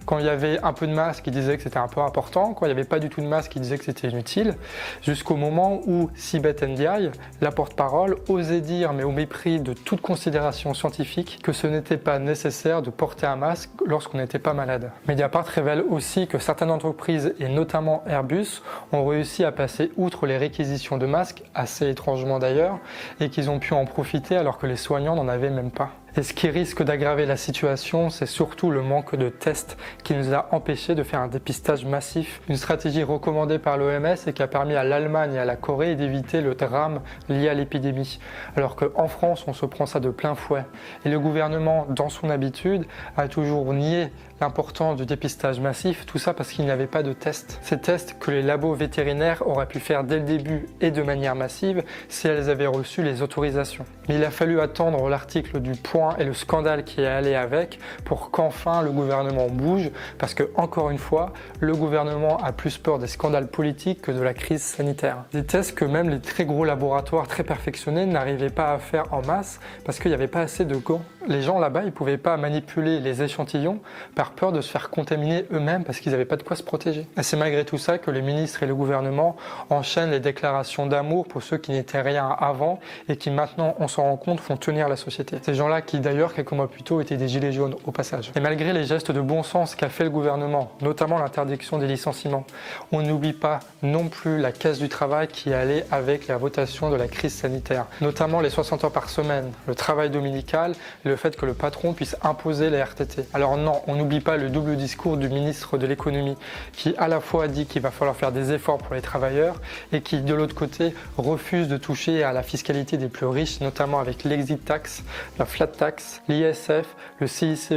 Quand 0.06 0.20
il 0.20 0.26
y 0.26 0.30
avait 0.30 0.60
un 0.64 0.74
peu 0.74 0.88
de 0.88 0.94
masque, 0.94 1.26
ils 1.28 1.34
disaient 1.34 1.58
que 1.58 1.64
c'était 1.64 1.78
un 1.78 1.88
peu 1.88 2.02
important. 2.02 2.54
Quand 2.54 2.66
il 2.66 2.70
n'y 2.70 2.74
avait 2.74 2.84
pas 2.84 3.00
du 3.00 3.10
tout 3.10 3.22
de 3.22 3.28
masque, 3.28 3.56
ils 3.56 3.62
disaient 3.62 3.78
que 3.78 3.86
c'était 3.86 4.10
inutile. 4.10 4.56
Jusqu'au 5.02 5.36
moment 5.36 5.82
où 5.88 6.10
Sibeth 6.16 6.64
Ndiaye, 6.64 7.12
la 7.42 7.52
porte-parole, 7.52 8.18
osait 8.28 8.62
dire, 8.62 8.94
mais 8.94 9.04
au 9.04 9.12
mépris 9.12 9.60
de 9.60 9.74
toute 9.74 10.02
considération 10.02 10.74
scientifique, 10.74 11.40
que 11.42 11.54
ce 11.54 11.68
n'était 11.68 11.98
pas 11.98 12.20
nécessaire 12.20 12.82
de 12.82 12.90
porter 12.90 13.26
un 13.26 13.36
masque 13.36 13.70
lorsqu'on 13.86 14.18
n'était 14.18 14.40
pas 14.40 14.54
malade. 14.54 14.92
Mediapart 15.08 15.46
révèle 15.46 15.84
aussi 15.90 16.28
que 16.28 16.38
certaines 16.38 16.72
entreprises, 16.72 17.34
et 17.40 17.48
notamment 17.48 18.04
Airbus, 18.08 18.62
ont 18.92 19.06
réussi 19.06 19.44
à 19.44 19.52
passer 19.52 19.92
outre 19.98 20.26
les 20.26 20.38
réquisitions 20.38 20.98
de 20.98 21.06
masques, 21.06 21.44
assez 21.56 21.90
étrangement 21.90 22.40
d'ailleurs, 22.40 22.80
et 23.20 23.30
qu'ils 23.30 23.50
ont 23.50 23.60
pu 23.60 23.74
en 23.74 23.86
profiter 23.86 24.36
alors 24.36 24.58
que 24.58 24.68
les 24.68 24.76
soignants 24.78 25.16
n'en 25.16 25.28
avaient 25.28 25.50
même 25.50 25.72
pas. 25.72 25.92
Et 26.16 26.22
ce 26.22 26.36
qui 26.36 26.48
risque 26.48 26.84
d'aggraver 26.84 27.26
la 27.26 27.38
situation, 27.38 28.12
c'est 28.12 28.28
surtout 28.28 28.70
le 28.70 28.84
manque 28.84 29.16
de 29.16 29.30
tests 29.30 29.78
qui 30.04 30.14
nous 30.14 30.32
a 30.32 30.48
empêché 30.52 30.94
de 30.94 31.02
faire 31.02 31.20
un 31.22 31.28
dépistage 31.28 31.86
massif. 31.86 32.40
Une 32.48 32.56
stratégie 32.56 33.02
recommandée 33.02 33.58
par 33.58 33.78
l'OMS 33.78 34.16
et 34.28 34.34
qui 34.34 34.44
a 34.44 34.48
permis 34.48 34.76
à 34.76 34.84
l'Allemagne 34.84 35.34
et 35.34 35.40
à 35.40 35.46
la 35.46 35.56
Corée 35.56 35.96
d'éviter 35.96 36.42
le 36.42 36.54
drame 36.54 37.02
lié 37.30 37.50
à 37.50 37.56
l'épidémie. 37.56 38.20
Alors 38.56 38.76
qu'en 38.76 39.08
France, 39.08 39.46
on 39.48 39.54
se 39.54 39.66
prend 39.66 39.88
ça 39.88 40.00
de 40.00 40.12
plein 40.12 40.36
fouet. 40.36 40.66
Et 41.04 41.10
le 41.10 41.20
gouvernement, 41.20 41.88
dans 41.90 42.10
son 42.10 42.30
habitude, 42.30 42.86
a 43.18 43.28
toujours 43.28 43.74
nié 43.74 44.12
l'importance 44.42 44.98
du 44.98 45.06
dépistage 45.06 45.60
massif, 45.60 46.06
tout 46.06 46.18
ça 46.18 46.34
parce 46.34 46.52
qu'il 46.52 46.66
n'y 46.66 46.72
avait 46.72 46.88
pas 46.88 47.04
de 47.04 47.14
tests. 47.14 47.60
Ces 47.62 47.80
tests 47.80 48.18
que 48.20 48.32
les 48.32 48.42
labos 48.42 48.74
vétérinaires 48.74 49.48
auraient 49.48 49.68
pu 49.68 49.80
faire 49.80 50.04
dès 50.04 50.18
le 50.18 50.24
début 50.24 50.68
et 50.82 50.92
de 50.92 51.02
manière 51.02 51.36
massive 51.36 51.84
si 52.10 52.28
elles 52.28 52.50
avaient 52.50 52.68
reçu 52.68 53.04
les 53.04 53.22
autorisations. 53.22 53.86
Mais 54.08 54.16
il 54.16 54.24
a 54.24 54.32
fallu 54.32 54.60
attendre 54.60 55.08
l'article 55.10 55.60
du 55.60 55.74
point 55.74 56.16
et 56.18 56.26
le 56.26 56.34
scandale 56.34 56.84
qui 56.84 57.02
est 57.02 57.08
allé 57.08 57.36
avec 57.36 57.80
pour 58.06 58.32
qu'enfin 58.32 58.82
le 58.82 58.92
gouvernement 58.92 59.48
bouge 59.48 59.92
parce 60.18 60.34
que, 60.34 60.50
encore 60.56 60.90
une 60.90 60.98
fois, 60.98 61.34
le 61.60 61.76
gouvernement 61.76 62.38
a 62.38 62.52
plus 62.52 62.78
peur 62.78 63.00
des 63.00 63.08
scandales 63.08 63.48
politiques 63.48 64.02
que 64.02 64.12
de 64.12 64.22
la 64.22 64.34
crise 64.34 64.62
sanitaire. 64.62 65.24
Des 65.32 65.46
tests 65.46 65.74
que 65.74 65.86
même 65.86 66.10
les 66.10 66.20
très 66.20 66.46
gros 66.46 66.66
laboratoires 66.66 67.28
très 67.28 67.44
perfectionnés 67.44 68.06
n'arrivaient 68.06 68.50
pas 68.50 68.74
à 68.74 68.80
faire 68.80 69.14
en 69.14 69.22
masse 69.22 69.60
parce 69.86 70.00
qu'il 70.00 70.10
n'y 70.10 70.16
avait 70.16 70.28
pas 70.28 70.42
assez 70.42 70.66
de 70.66 70.76
gants. 70.76 71.04
Les 71.28 71.42
gens 71.42 71.58
là-bas, 71.58 71.84
ils 71.86 71.94
pouvaient 71.94 72.18
pas 72.18 72.36
manipuler 72.36 73.00
les 73.00 73.24
échantillons 73.24 73.80
par 74.14 74.32
peur 74.32 74.52
de 74.52 74.60
se 74.60 74.70
faire 74.70 74.90
contaminer 74.90 75.46
eux-mêmes 75.54 75.86
parce 75.86 76.00
qu'ils 76.00 76.12
n'avaient 76.12 76.26
pas 76.26 76.36
de 76.36 76.44
quoi 76.44 76.58
se 76.58 76.64
protéger. 76.64 77.08
Et 77.18 77.24
c'est 77.24 77.38
malgré 77.38 77.64
tout 77.64 77.78
ça 77.78 77.98
que 77.98 78.12
les 78.12 78.22
ministres 78.22 78.64
et 78.64 78.66
le 78.66 78.76
gouvernement 78.76 79.38
enchaînent 79.70 80.12
les 80.12 80.20
déclarations 80.20 80.86
d'amour 80.86 81.26
pour 81.28 81.42
ceux 81.42 81.58
qui 81.58 81.72
n'étaient 81.72 82.02
rien 82.02 82.28
avant 82.28 82.80
et 83.08 83.16
qui 83.16 83.32
maintenant, 83.32 83.76
on 83.80 83.88
s'en 83.88 84.04
rend 84.04 84.18
compte, 84.18 84.42
font 84.42 84.58
tenir 84.58 84.90
la 84.90 84.98
société. 84.98 85.38
Ces 85.44 85.56
gens-là 85.56 85.82
qui 85.82 86.00
d'ailleurs, 86.00 86.34
quelques 86.34 86.52
mois 86.52 86.70
plus 86.70 86.84
tôt, 86.84 87.00
étaient 87.00 87.16
des 87.16 87.30
gilets 87.30 87.54
jaunes 87.54 87.76
au 87.86 87.92
passage. 87.92 88.32
Et 88.36 88.42
malgré 88.42 88.74
les 88.74 88.84
gestes 88.84 89.12
de 89.12 89.22
bon 89.22 89.44
sens 89.44 89.76
qu'a 89.76 89.90
fait 89.90 90.04
le 90.04 90.10
gouvernement, 90.10 90.72
notamment 90.82 91.18
l'interdiction 91.20 91.78
des 91.78 91.88
licenciements, 91.88 92.46
on 92.92 93.02
n'oublie 93.02 93.34
pas 93.34 93.60
non 93.82 94.10
plus 94.10 94.40
la 94.40 94.52
caisse 94.52 94.80
du 94.80 94.90
travail 94.90 95.28
qui 95.30 95.54
allait 95.54 95.86
avec 95.90 96.28
la 96.28 96.38
votation 96.38 96.90
de 96.90 96.96
la 96.98 97.08
crise 97.08 97.34
sanitaire, 97.34 97.86
notamment 98.02 98.42
les 98.42 98.50
60 98.50 98.84
heures 98.84 98.92
par 98.92 99.10
semaine, 99.10 99.52
le 99.68 99.76
travail 99.76 100.10
dominical 100.10 100.74
et 101.06 101.13
le 101.14 101.18
fait 101.18 101.36
que 101.36 101.46
le 101.46 101.54
patron 101.54 101.94
puisse 101.94 102.16
imposer 102.24 102.72
les 102.72 102.82
RTT. 102.82 103.28
Alors 103.36 103.56
non, 103.56 103.84
on 103.86 103.96
n'oublie 103.96 104.20
pas 104.20 104.36
le 104.36 104.50
double 104.50 104.76
discours 104.76 105.16
du 105.16 105.30
ministre 105.30 105.78
de 105.78 105.86
l'économie 105.86 106.36
qui 106.72 106.96
à 106.98 107.08
la 107.08 107.20
fois 107.20 107.48
dit 107.48 107.68
qu'il 107.68 107.84
va 107.84 107.92
falloir 107.92 108.16
faire 108.16 108.32
des 108.32 108.52
efforts 108.52 108.80
pour 108.80 108.96
les 108.96 109.02
travailleurs 109.02 109.62
et 109.92 110.02
qui 110.02 110.22
de 110.22 110.34
l'autre 110.34 110.56
côté 110.56 110.96
refuse 111.18 111.68
de 111.68 111.78
toucher 111.78 112.24
à 112.24 112.34
la 112.34 112.42
fiscalité 112.42 112.98
des 112.98 113.10
plus 113.10 113.28
riches, 113.28 113.62
notamment 113.62 114.00
avec 114.00 114.24
l'exit 114.24 114.66
tax, 114.66 115.04
la 115.38 115.46
flat 115.46 115.68
tax, 115.68 116.24
l'ISF, 116.28 116.96
le 117.20 117.28
CICE 117.28 117.74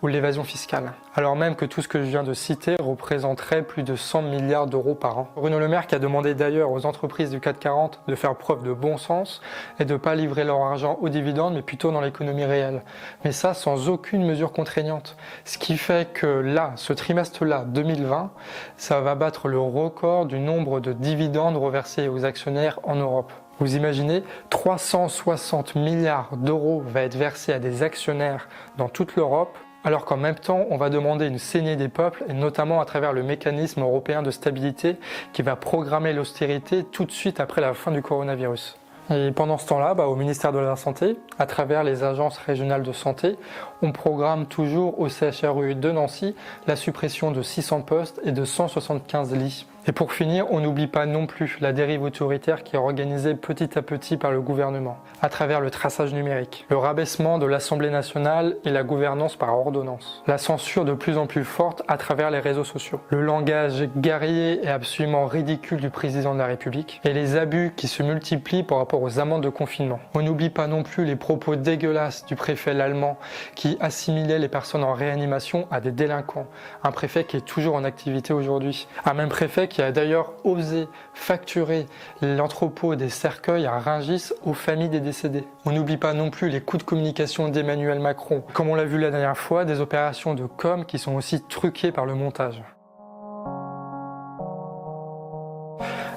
ou 0.00 0.06
l'évasion 0.06 0.42
fiscale 0.42 0.94
alors 1.20 1.36
même 1.36 1.54
que 1.54 1.66
tout 1.66 1.82
ce 1.82 1.88
que 1.88 1.98
je 1.98 2.06
viens 2.06 2.22
de 2.22 2.32
citer 2.32 2.76
représenterait 2.80 3.62
plus 3.62 3.82
de 3.82 3.94
100 3.94 4.22
milliards 4.22 4.66
d'euros 4.66 4.94
par 4.94 5.18
an. 5.18 5.28
Bruno 5.36 5.58
Le 5.58 5.68
Maire 5.68 5.86
qui 5.86 5.94
a 5.94 5.98
demandé 5.98 6.34
d'ailleurs 6.34 6.72
aux 6.72 6.86
entreprises 6.86 7.28
du 7.28 7.40
CAC 7.40 7.58
40 7.58 8.00
de 8.08 8.14
faire 8.14 8.34
preuve 8.36 8.62
de 8.62 8.72
bon 8.72 8.96
sens 8.96 9.42
et 9.78 9.84
de 9.84 9.92
ne 9.92 9.98
pas 9.98 10.14
livrer 10.14 10.44
leur 10.44 10.62
argent 10.62 10.96
aux 11.02 11.10
dividendes 11.10 11.52
mais 11.52 11.60
plutôt 11.60 11.92
dans 11.92 12.00
l'économie 12.00 12.46
réelle. 12.46 12.82
Mais 13.22 13.32
ça 13.32 13.52
sans 13.52 13.90
aucune 13.90 14.24
mesure 14.24 14.50
contraignante. 14.50 15.18
Ce 15.44 15.58
qui 15.58 15.76
fait 15.76 16.10
que 16.10 16.26
là, 16.26 16.72
ce 16.76 16.94
trimestre-là, 16.94 17.66
2020, 17.66 18.30
ça 18.78 19.02
va 19.02 19.14
battre 19.14 19.48
le 19.48 19.60
record 19.60 20.24
du 20.24 20.38
nombre 20.38 20.80
de 20.80 20.94
dividendes 20.94 21.58
reversés 21.58 22.08
aux 22.08 22.24
actionnaires 22.24 22.80
en 22.82 22.94
Europe. 22.96 23.30
Vous 23.58 23.76
imaginez, 23.76 24.24
360 24.48 25.74
milliards 25.74 26.38
d'euros 26.38 26.82
va 26.86 27.02
être 27.02 27.16
versés 27.16 27.52
à 27.52 27.58
des 27.58 27.82
actionnaires 27.82 28.48
dans 28.78 28.88
toute 28.88 29.16
l'Europe 29.16 29.58
alors 29.84 30.04
qu'en 30.04 30.16
même 30.16 30.34
temps, 30.34 30.66
on 30.70 30.76
va 30.76 30.90
demander 30.90 31.26
une 31.26 31.38
saignée 31.38 31.76
des 31.76 31.88
peuples, 31.88 32.24
et 32.28 32.32
notamment 32.32 32.80
à 32.80 32.84
travers 32.84 33.12
le 33.12 33.22
mécanisme 33.22 33.80
européen 33.80 34.22
de 34.22 34.30
stabilité 34.30 34.96
qui 35.32 35.42
va 35.42 35.56
programmer 35.56 36.12
l'austérité 36.12 36.84
tout 36.84 37.04
de 37.04 37.12
suite 37.12 37.40
après 37.40 37.60
la 37.60 37.74
fin 37.74 37.90
du 37.90 38.02
coronavirus. 38.02 38.76
Et 39.12 39.32
pendant 39.32 39.58
ce 39.58 39.66
temps-là, 39.66 39.94
bah, 39.94 40.06
au 40.06 40.14
ministère 40.14 40.52
de 40.52 40.60
la 40.60 40.76
Santé, 40.76 41.16
à 41.38 41.46
travers 41.46 41.82
les 41.82 42.04
agences 42.04 42.38
régionales 42.38 42.84
de 42.84 42.92
santé, 42.92 43.36
on 43.82 43.90
programme 43.90 44.46
toujours 44.46 45.00
au 45.00 45.08
CHRU 45.08 45.74
de 45.74 45.90
Nancy 45.90 46.36
la 46.68 46.76
suppression 46.76 47.32
de 47.32 47.42
600 47.42 47.82
postes 47.82 48.20
et 48.24 48.30
de 48.30 48.44
175 48.44 49.34
lits. 49.34 49.66
Et 49.90 49.92
pour 49.92 50.12
finir, 50.12 50.46
on 50.52 50.60
n'oublie 50.60 50.86
pas 50.86 51.04
non 51.04 51.26
plus 51.26 51.58
la 51.60 51.72
dérive 51.72 52.04
autoritaire 52.04 52.62
qui 52.62 52.76
est 52.76 52.78
organisée 52.78 53.34
petit 53.34 53.76
à 53.76 53.82
petit 53.82 54.16
par 54.16 54.30
le 54.30 54.40
gouvernement, 54.40 54.98
à 55.20 55.28
travers 55.28 55.60
le 55.60 55.68
traçage 55.68 56.14
numérique, 56.14 56.64
le 56.70 56.76
rabaissement 56.76 57.38
de 57.38 57.46
l'Assemblée 57.46 57.90
nationale 57.90 58.54
et 58.64 58.70
la 58.70 58.84
gouvernance 58.84 59.34
par 59.34 59.52
ordonnance, 59.58 60.22
la 60.28 60.38
censure 60.38 60.84
de 60.84 60.92
plus 60.92 61.18
en 61.18 61.26
plus 61.26 61.42
forte 61.42 61.82
à 61.88 61.96
travers 61.96 62.30
les 62.30 62.38
réseaux 62.38 62.62
sociaux, 62.62 63.00
le 63.08 63.20
langage 63.20 63.88
guerrier 63.96 64.64
et 64.64 64.68
absolument 64.68 65.26
ridicule 65.26 65.80
du 65.80 65.90
président 65.90 66.34
de 66.34 66.38
la 66.38 66.46
République, 66.46 67.00
et 67.02 67.12
les 67.12 67.34
abus 67.34 67.72
qui 67.74 67.88
se 67.88 68.04
multiplient 68.04 68.62
par 68.62 68.78
rapport 68.78 69.02
aux 69.02 69.18
amendes 69.18 69.42
de 69.42 69.48
confinement. 69.48 69.98
On 70.14 70.22
n'oublie 70.22 70.50
pas 70.50 70.68
non 70.68 70.84
plus 70.84 71.04
les 71.04 71.16
propos 71.16 71.56
dégueulasses 71.56 72.24
du 72.26 72.36
préfet 72.36 72.74
l'allemand 72.74 73.18
qui 73.56 73.76
assimilait 73.80 74.38
les 74.38 74.48
personnes 74.48 74.84
en 74.84 74.92
réanimation 74.92 75.66
à 75.72 75.80
des 75.80 75.90
délinquants, 75.90 76.46
un 76.84 76.92
préfet 76.92 77.24
qui 77.24 77.38
est 77.38 77.44
toujours 77.44 77.74
en 77.74 77.82
activité 77.82 78.32
aujourd'hui, 78.32 78.86
un 79.04 79.14
même 79.14 79.30
préfet 79.30 79.66
qui 79.66 79.79
a 79.82 79.92
d'ailleurs 79.92 80.32
osé 80.44 80.88
facturer 81.14 81.86
l'entrepôt 82.22 82.96
des 82.96 83.08
cercueils 83.08 83.66
à 83.66 83.78
Ringis 83.78 84.32
aux 84.44 84.54
familles 84.54 84.88
des 84.88 85.00
décédés. 85.00 85.44
On 85.64 85.72
n'oublie 85.72 85.96
pas 85.96 86.12
non 86.12 86.30
plus 86.30 86.48
les 86.48 86.60
coups 86.60 86.84
de 86.84 86.88
communication 86.88 87.48
d'Emmanuel 87.48 88.00
Macron, 88.00 88.42
comme 88.52 88.68
on 88.68 88.74
l'a 88.74 88.84
vu 88.84 88.98
la 88.98 89.10
dernière 89.10 89.36
fois, 89.36 89.64
des 89.64 89.80
opérations 89.80 90.34
de 90.34 90.46
com 90.46 90.84
qui 90.84 90.98
sont 90.98 91.14
aussi 91.14 91.42
truquées 91.42 91.92
par 91.92 92.06
le 92.06 92.14
montage. 92.14 92.62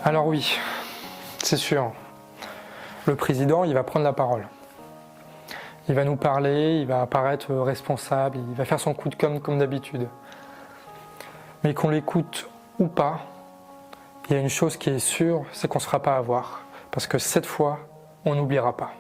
Alors 0.04 0.28
oui, 0.28 0.60
c'est 1.40 1.58
sûr, 1.58 1.94
le 3.06 3.16
président, 3.16 3.64
il 3.64 3.74
va 3.74 3.84
prendre 3.84 4.06
la 4.06 4.14
parole. 4.14 4.48
Il 5.90 5.96
va 5.96 6.06
nous 6.06 6.16
parler, 6.16 6.80
il 6.80 6.88
va 6.88 7.02
apparaître 7.02 7.54
responsable, 7.54 8.38
il 8.38 8.56
va 8.56 8.64
faire 8.64 8.80
son 8.80 8.94
coup 8.94 9.10
de 9.10 9.16
com 9.16 9.42
comme 9.42 9.60
d'habitude. 9.60 10.08
Mais 11.64 11.74
qu'on 11.74 11.90
l'écoute 11.90 12.50
ou 12.80 12.88
pas, 12.88 13.20
il 14.30 14.34
y 14.34 14.36
a 14.36 14.42
une 14.42 14.50
chose 14.50 14.78
qui 14.78 14.90
est 14.90 15.00
sûre, 15.00 15.46
c'est 15.52 15.68
qu'on 15.68 15.80
ne 15.80 15.84
sera 15.84 16.02
pas 16.02 16.18
à 16.18 16.22
voir. 16.22 16.66
Parce 16.92 17.08
que 17.08 17.18
cette 17.18 17.46
fois, 17.46 17.80
on 18.26 18.36
n'oubliera 18.36 18.76
pas. 18.78 18.94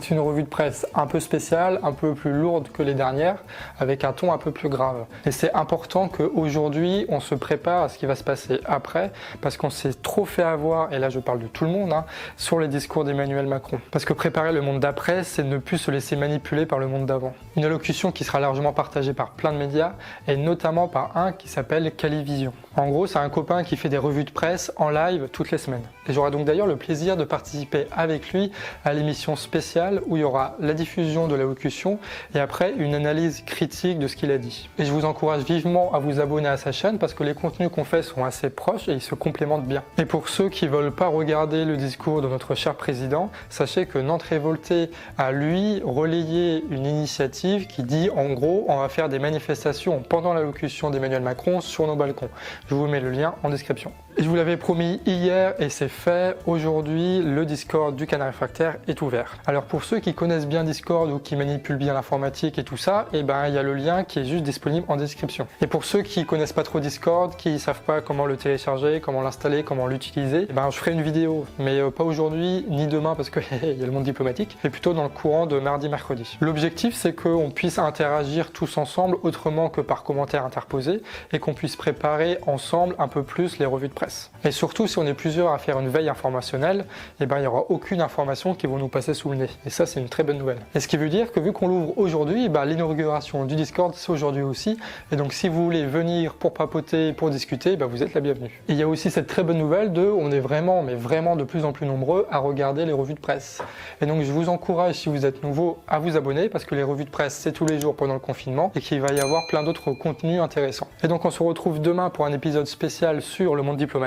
C'est 0.00 0.14
une 0.14 0.20
revue 0.20 0.44
de 0.44 0.48
presse 0.48 0.86
un 0.94 1.06
peu 1.06 1.18
spéciale, 1.18 1.80
un 1.82 1.92
peu 1.92 2.14
plus 2.14 2.32
lourde 2.32 2.68
que 2.72 2.82
les 2.82 2.94
dernières, 2.94 3.42
avec 3.80 4.04
un 4.04 4.12
ton 4.12 4.32
un 4.32 4.38
peu 4.38 4.52
plus 4.52 4.68
grave. 4.68 5.06
Et 5.26 5.32
c'est 5.32 5.52
important 5.54 6.08
qu'aujourd'hui, 6.08 7.04
on 7.08 7.18
se 7.18 7.34
prépare 7.34 7.82
à 7.82 7.88
ce 7.88 7.98
qui 7.98 8.06
va 8.06 8.14
se 8.14 8.22
passer 8.22 8.60
après, 8.64 9.10
parce 9.40 9.56
qu'on 9.56 9.70
s'est 9.70 9.94
trop 9.94 10.24
fait 10.24 10.44
avoir, 10.44 10.92
et 10.92 11.00
là 11.00 11.10
je 11.10 11.18
parle 11.18 11.40
de 11.40 11.48
tout 11.48 11.64
le 11.64 11.70
monde, 11.70 11.92
hein, 11.92 12.04
sur 12.36 12.60
les 12.60 12.68
discours 12.68 13.02
d'Emmanuel 13.02 13.46
Macron. 13.46 13.80
Parce 13.90 14.04
que 14.04 14.12
préparer 14.12 14.52
le 14.52 14.60
monde 14.60 14.78
d'après, 14.78 15.24
c'est 15.24 15.42
ne 15.42 15.58
plus 15.58 15.78
se 15.78 15.90
laisser 15.90 16.14
manipuler 16.14 16.64
par 16.64 16.78
le 16.78 16.86
monde 16.86 17.06
d'avant. 17.06 17.34
Une 17.56 17.64
allocution 17.64 18.12
qui 18.12 18.22
sera 18.22 18.38
largement 18.38 18.72
partagée 18.72 19.14
par 19.14 19.30
plein 19.30 19.52
de 19.52 19.58
médias, 19.58 19.94
et 20.28 20.36
notamment 20.36 20.86
par 20.86 21.16
un 21.16 21.32
qui 21.32 21.48
s'appelle 21.48 21.92
Calivision. 21.96 22.52
En 22.76 22.88
gros, 22.88 23.08
c'est 23.08 23.18
un 23.18 23.28
copain 23.30 23.64
qui 23.64 23.76
fait 23.76 23.88
des 23.88 23.98
revues 23.98 24.24
de 24.24 24.30
presse 24.30 24.72
en 24.76 24.90
live 24.90 25.28
toutes 25.32 25.50
les 25.50 25.58
semaines. 25.58 25.82
Et 26.06 26.12
j'aurai 26.12 26.30
donc 26.30 26.44
d'ailleurs 26.44 26.66
le 26.66 26.76
plaisir 26.76 27.16
de 27.16 27.24
participer 27.24 27.86
avec 27.94 28.32
lui 28.32 28.52
à 28.84 28.92
l'émission 28.92 29.34
spéciale 29.34 29.87
où 30.06 30.16
il 30.16 30.20
y 30.20 30.24
aura 30.24 30.56
la 30.60 30.74
diffusion 30.74 31.28
de 31.28 31.34
l'allocution 31.34 31.98
et 32.34 32.40
après 32.40 32.72
une 32.76 32.94
analyse 32.94 33.42
critique 33.44 33.98
de 33.98 34.08
ce 34.08 34.16
qu'il 34.16 34.30
a 34.30 34.38
dit. 34.38 34.68
Et 34.78 34.84
je 34.84 34.92
vous 34.92 35.04
encourage 35.04 35.42
vivement 35.42 35.94
à 35.94 35.98
vous 35.98 36.20
abonner 36.20 36.48
à 36.48 36.56
sa 36.56 36.72
chaîne 36.72 36.98
parce 36.98 37.14
que 37.14 37.24
les 37.24 37.34
contenus 37.34 37.70
qu'on 37.70 37.84
fait 37.84 38.02
sont 38.02 38.24
assez 38.24 38.50
proches 38.50 38.88
et 38.88 38.92
ils 38.92 39.00
se 39.00 39.14
complémentent 39.14 39.66
bien. 39.66 39.82
Et 39.98 40.04
pour 40.04 40.28
ceux 40.28 40.48
qui 40.48 40.68
veulent 40.68 40.94
pas 40.94 41.08
regarder 41.08 41.64
le 41.64 41.76
discours 41.76 42.22
de 42.22 42.28
notre 42.28 42.54
cher 42.54 42.74
président, 42.74 43.30
sachez 43.48 43.86
que 43.86 43.98
Nantes 43.98 44.22
Révolté 44.22 44.90
a 45.16 45.32
lui 45.32 45.80
relayé 45.84 46.64
une 46.70 46.86
initiative 46.86 47.66
qui 47.66 47.82
dit 47.82 48.10
en 48.14 48.32
gros 48.32 48.64
on 48.68 48.78
va 48.78 48.88
faire 48.88 49.08
des 49.08 49.18
manifestations 49.18 50.02
pendant 50.02 50.34
l'allocution 50.34 50.90
d'Emmanuel 50.90 51.22
Macron 51.22 51.60
sur 51.60 51.86
nos 51.86 51.96
balcons. 51.96 52.30
Je 52.68 52.74
vous 52.74 52.86
mets 52.86 53.00
le 53.00 53.10
lien 53.10 53.34
en 53.42 53.50
description. 53.50 53.92
Je 54.20 54.28
vous 54.28 54.34
l'avais 54.34 54.56
promis 54.56 55.00
hier 55.06 55.54
et 55.60 55.68
c'est 55.68 55.86
fait. 55.86 56.36
Aujourd'hui, 56.44 57.22
le 57.22 57.46
Discord 57.46 57.94
du 57.94 58.08
Canard 58.08 58.26
Réfractaire 58.26 58.78
est 58.88 59.00
ouvert. 59.00 59.36
Alors 59.46 59.62
pour 59.62 59.84
ceux 59.84 60.00
qui 60.00 60.12
connaissent 60.12 60.48
bien 60.48 60.64
Discord 60.64 61.08
ou 61.08 61.20
qui 61.20 61.36
manipulent 61.36 61.76
bien 61.76 61.94
l'informatique 61.94 62.58
et 62.58 62.64
tout 62.64 62.76
ça, 62.76 63.06
eh 63.12 63.22
ben 63.22 63.46
il 63.46 63.54
y 63.54 63.58
a 63.58 63.62
le 63.62 63.74
lien 63.74 64.02
qui 64.02 64.18
est 64.18 64.24
juste 64.24 64.42
disponible 64.42 64.84
en 64.88 64.96
description. 64.96 65.46
Et 65.62 65.68
pour 65.68 65.84
ceux 65.84 66.02
qui 66.02 66.26
connaissent 66.26 66.52
pas 66.52 66.64
trop 66.64 66.80
Discord, 66.80 67.36
qui 67.36 67.60
savent 67.60 67.82
pas 67.82 68.00
comment 68.00 68.26
le 68.26 68.36
télécharger, 68.36 69.00
comment 69.00 69.22
l'installer, 69.22 69.62
comment 69.62 69.86
l'utiliser, 69.86 70.46
eh 70.50 70.52
ben 70.52 70.68
je 70.70 70.78
ferai 70.78 70.90
une 70.90 71.02
vidéo, 71.02 71.46
mais 71.60 71.78
euh, 71.78 71.92
pas 71.92 72.02
aujourd'hui 72.02 72.66
ni 72.68 72.88
demain 72.88 73.14
parce 73.14 73.30
que 73.30 73.38
il 73.62 73.78
y 73.78 73.82
a 73.84 73.86
le 73.86 73.92
monde 73.92 74.02
diplomatique, 74.02 74.58
mais 74.64 74.70
plutôt 74.70 74.94
dans 74.94 75.04
le 75.04 75.10
courant 75.10 75.46
de 75.46 75.60
mardi 75.60 75.88
mercredi. 75.88 76.38
L'objectif 76.40 76.96
c'est 76.96 77.12
qu'on 77.12 77.52
puisse 77.52 77.78
interagir 77.78 78.50
tous 78.50 78.78
ensemble 78.78 79.16
autrement 79.22 79.68
que 79.68 79.80
par 79.80 80.02
commentaires 80.02 80.44
interposés 80.44 81.04
et 81.32 81.38
qu'on 81.38 81.54
puisse 81.54 81.76
préparer 81.76 82.38
ensemble 82.48 82.96
un 82.98 83.06
peu 83.06 83.22
plus 83.22 83.60
les 83.60 83.66
revues 83.66 83.86
de 83.86 83.92
presse. 83.92 84.07
Et 84.44 84.50
surtout, 84.50 84.86
si 84.86 84.98
on 84.98 85.06
est 85.06 85.14
plusieurs 85.14 85.52
à 85.52 85.58
faire 85.58 85.78
une 85.80 85.88
veille 85.88 86.08
informationnelle, 86.08 86.84
eh 87.20 87.26
ben, 87.26 87.38
il 87.38 87.40
n'y 87.42 87.46
aura 87.46 87.64
aucune 87.68 88.00
information 88.00 88.54
qui 88.54 88.66
va 88.66 88.76
nous 88.76 88.88
passer 88.88 89.14
sous 89.14 89.30
le 89.30 89.36
nez. 89.36 89.50
Et 89.66 89.70
ça, 89.70 89.84
c'est 89.84 90.00
une 90.00 90.08
très 90.08 90.22
bonne 90.22 90.38
nouvelle. 90.38 90.58
Et 90.74 90.80
ce 90.80 90.88
qui 90.88 90.96
veut 90.96 91.08
dire 91.08 91.32
que 91.32 91.40
vu 91.40 91.52
qu'on 91.52 91.68
l'ouvre 91.68 91.98
aujourd'hui, 91.98 92.44
eh 92.46 92.48
ben, 92.48 92.64
l'inauguration 92.64 93.44
du 93.44 93.56
Discord, 93.56 93.92
c'est 93.94 94.10
aujourd'hui 94.10 94.42
aussi. 94.42 94.78
Et 95.12 95.16
donc, 95.16 95.32
si 95.32 95.48
vous 95.48 95.64
voulez 95.64 95.84
venir 95.84 96.34
pour 96.34 96.54
papoter, 96.54 97.12
pour 97.12 97.30
discuter, 97.30 97.76
ben, 97.76 97.86
vous 97.86 98.02
êtes 98.02 98.14
la 98.14 98.20
bienvenue. 98.20 98.62
Et 98.68 98.72
il 98.72 98.76
y 98.76 98.82
a 98.82 98.88
aussi 98.88 99.10
cette 99.10 99.26
très 99.26 99.42
bonne 99.42 99.58
nouvelle 99.58 99.92
de, 99.92 100.02
on 100.02 100.30
est 100.30 100.40
vraiment, 100.40 100.82
mais 100.82 100.94
vraiment 100.94 101.36
de 101.36 101.44
plus 101.44 101.64
en 101.64 101.72
plus 101.72 101.86
nombreux 101.86 102.26
à 102.30 102.38
regarder 102.38 102.86
les 102.86 102.92
revues 102.92 103.14
de 103.14 103.20
presse. 103.20 103.60
Et 104.00 104.06
donc, 104.06 104.22
je 104.22 104.32
vous 104.32 104.48
encourage, 104.48 104.94
si 104.94 105.08
vous 105.08 105.26
êtes 105.26 105.42
nouveau, 105.42 105.78
à 105.88 105.98
vous 105.98 106.16
abonner 106.16 106.48
parce 106.48 106.64
que 106.64 106.74
les 106.74 106.82
revues 106.82 107.04
de 107.04 107.10
presse, 107.10 107.34
c'est 107.34 107.52
tous 107.52 107.66
les 107.66 107.80
jours 107.80 107.96
pendant 107.96 108.14
le 108.14 108.20
confinement 108.20 108.72
et 108.74 108.80
qu'il 108.80 109.00
va 109.00 109.12
y 109.12 109.20
avoir 109.20 109.42
plein 109.48 109.62
d'autres 109.62 109.92
contenus 109.92 110.40
intéressants. 110.40 110.88
Et 111.02 111.08
donc, 111.08 111.24
on 111.24 111.30
se 111.30 111.42
retrouve 111.42 111.80
demain 111.80 112.10
pour 112.10 112.24
un 112.24 112.32
épisode 112.32 112.66
spécial 112.66 113.20
sur 113.20 113.54
le 113.54 113.62
monde 113.62 113.76
diplomatique 113.76 113.97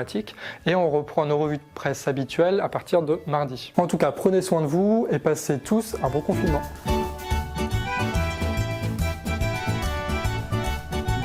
et 0.66 0.74
on 0.74 0.90
reprend 0.90 1.26
nos 1.26 1.38
revues 1.38 1.58
de 1.58 1.62
presse 1.74 2.08
habituelles 2.08 2.60
à 2.60 2.68
partir 2.68 3.02
de 3.02 3.20
mardi. 3.26 3.72
En 3.76 3.86
tout 3.86 3.98
cas, 3.98 4.12
prenez 4.12 4.42
soin 4.42 4.62
de 4.62 4.66
vous 4.66 5.06
et 5.10 5.18
passez 5.18 5.58
tous 5.58 5.96
un 6.02 6.08
bon 6.08 6.20
confinement. 6.20 6.62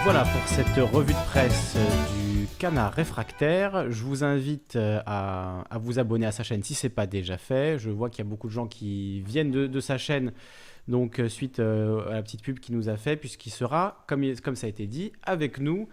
Voilà 0.04 0.24
pour 0.24 0.48
cette 0.48 0.92
revue 0.94 1.14
de 1.14 1.26
presse 1.28 1.76
du 2.16 2.48
Canard 2.60 2.94
Réfractaire. 2.94 3.92
Je 3.92 4.04
vous 4.04 4.24
invite 4.24 4.76
euh, 4.76 5.02
à, 5.06 5.66
vous 5.80 6.00
abonner 6.00 6.26
à 6.26 6.32
sa 6.32 6.44
chaîne 6.44 6.64
si 6.64 6.76
ce 6.76 6.88
n'est 6.88 6.94
pas 6.94 7.08
déjà 7.08 7.38
fait. 7.38 7.78
Je 7.78 7.90
vois 7.90 8.10
qu'il 8.10 8.20
y 8.20 8.28
a 8.28 8.30
beaucoup 8.30 8.48
de 8.48 8.54
gens 8.54 8.68
qui 8.68 9.22
viennent 9.22 9.52
de, 9.52 9.80
sa 9.80 9.98
chaîne. 9.98 10.32
Donc, 10.88 11.20
euh, 11.20 11.28
suite 11.28 11.60
euh, 11.60 12.08
à 12.10 12.14
la 12.14 12.24
petite 12.24 12.42
pub 12.42 12.60
qu'il 12.60 12.76
nous 12.76 12.88
a 12.88 12.96
fait, 12.96 13.18
puisqu'il 13.18 13.50
sera, 13.50 14.06
comme 14.08 14.56
ça 14.56 14.68
a 14.68 14.70
été 14.70 14.88
dit, 14.88 15.12
avec 15.24 15.60
nous 15.60 15.90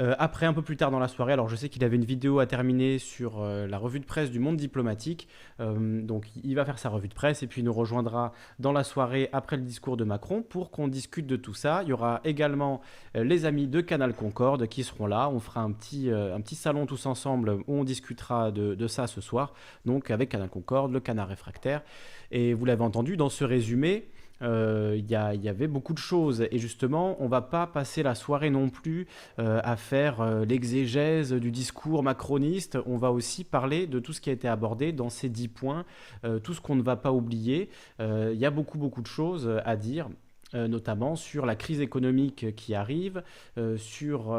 euh, 0.00 0.14
après, 0.18 0.46
un 0.46 0.52
peu 0.52 0.62
plus 0.62 0.76
tard 0.76 0.90
dans 0.90 0.98
la 0.98 1.08
soirée, 1.08 1.32
alors 1.32 1.48
je 1.48 1.56
sais 1.56 1.68
qu'il 1.68 1.84
avait 1.84 1.96
une 1.96 2.04
vidéo 2.04 2.38
à 2.38 2.46
terminer 2.46 2.98
sur 2.98 3.40
euh, 3.40 3.66
la 3.66 3.78
revue 3.78 4.00
de 4.00 4.04
presse 4.04 4.30
du 4.30 4.38
monde 4.38 4.56
diplomatique. 4.56 5.28
Euh, 5.60 6.02
donc 6.02 6.26
il 6.42 6.54
va 6.54 6.64
faire 6.64 6.78
sa 6.78 6.88
revue 6.88 7.08
de 7.08 7.14
presse 7.14 7.42
et 7.42 7.46
puis 7.46 7.60
il 7.60 7.64
nous 7.64 7.72
rejoindra 7.72 8.32
dans 8.58 8.72
la 8.72 8.84
soirée 8.84 9.28
après 9.32 9.56
le 9.56 9.62
discours 9.62 9.96
de 9.96 10.04
Macron 10.04 10.42
pour 10.42 10.70
qu'on 10.70 10.88
discute 10.88 11.26
de 11.26 11.36
tout 11.36 11.54
ça. 11.54 11.82
Il 11.82 11.88
y 11.88 11.92
aura 11.92 12.20
également 12.24 12.80
les 13.14 13.44
amis 13.44 13.66
de 13.66 13.80
Canal 13.80 14.14
Concorde 14.14 14.66
qui 14.66 14.82
seront 14.82 15.06
là. 15.06 15.28
On 15.28 15.40
fera 15.40 15.60
un 15.60 15.72
petit, 15.72 16.10
un 16.10 16.40
petit 16.40 16.56
salon 16.56 16.86
tous 16.86 17.06
ensemble 17.06 17.58
où 17.66 17.74
on 17.74 17.84
discutera 17.84 18.50
de, 18.50 18.74
de 18.74 18.86
ça 18.88 19.06
ce 19.06 19.20
soir. 19.20 19.54
Donc 19.84 20.10
avec 20.10 20.30
Canal 20.30 20.48
Concorde, 20.48 20.92
le 20.92 21.00
canard 21.00 21.28
réfractaire. 21.28 21.82
Et 22.30 22.54
vous 22.54 22.64
l'avez 22.64 22.82
entendu 22.82 23.16
dans 23.16 23.28
ce 23.28 23.44
résumé, 23.44 24.08
euh, 24.44 24.94
il 24.96 25.10
y, 25.10 25.48
avait 25.48 25.66
beaucoup 25.66 25.94
de 25.94 25.98
choses. 25.98 26.46
Et 26.50 26.58
justement, 26.58 27.16
on 27.20 27.28
va 27.28 27.40
pas 27.40 27.66
passer 27.66 28.02
la 28.02 28.14
soirée 28.14 28.50
non 28.50 28.68
plus 28.68 29.06
euh, 29.38 29.60
à 29.64 29.76
faire 29.76 30.20
euh, 30.20 30.44
l'exégèse 30.44 31.32
du 31.32 31.50
discours 31.50 32.02
macroniste. 32.02 32.78
On 32.86 32.96
va 32.96 33.10
aussi 33.10 33.44
parler 33.44 33.86
de 33.86 33.98
tout 33.98 34.12
ce 34.12 34.20
qui 34.20 34.30
a 34.30 34.32
été 34.32 34.48
abordé 34.48 34.92
dans 34.92 35.10
ces 35.10 35.28
dix 35.28 35.48
points, 35.48 35.84
tout 36.42 36.54
ce 36.54 36.60
qu'on 36.60 36.74
ne 36.74 36.82
va 36.82 36.96
pas 36.96 37.12
oublier. 37.12 37.68
Il 38.00 38.36
y 38.36 38.46
a 38.46 38.50
beaucoup, 38.50 38.78
beaucoup 38.78 39.02
de 39.02 39.06
choses 39.06 39.60
à 39.64 39.76
dire, 39.76 40.08
notamment 40.52 41.16
sur 41.16 41.46
la 41.46 41.56
crise 41.56 41.80
économique 41.80 42.54
qui 42.56 42.74
arrive, 42.74 43.22
sur 43.76 44.36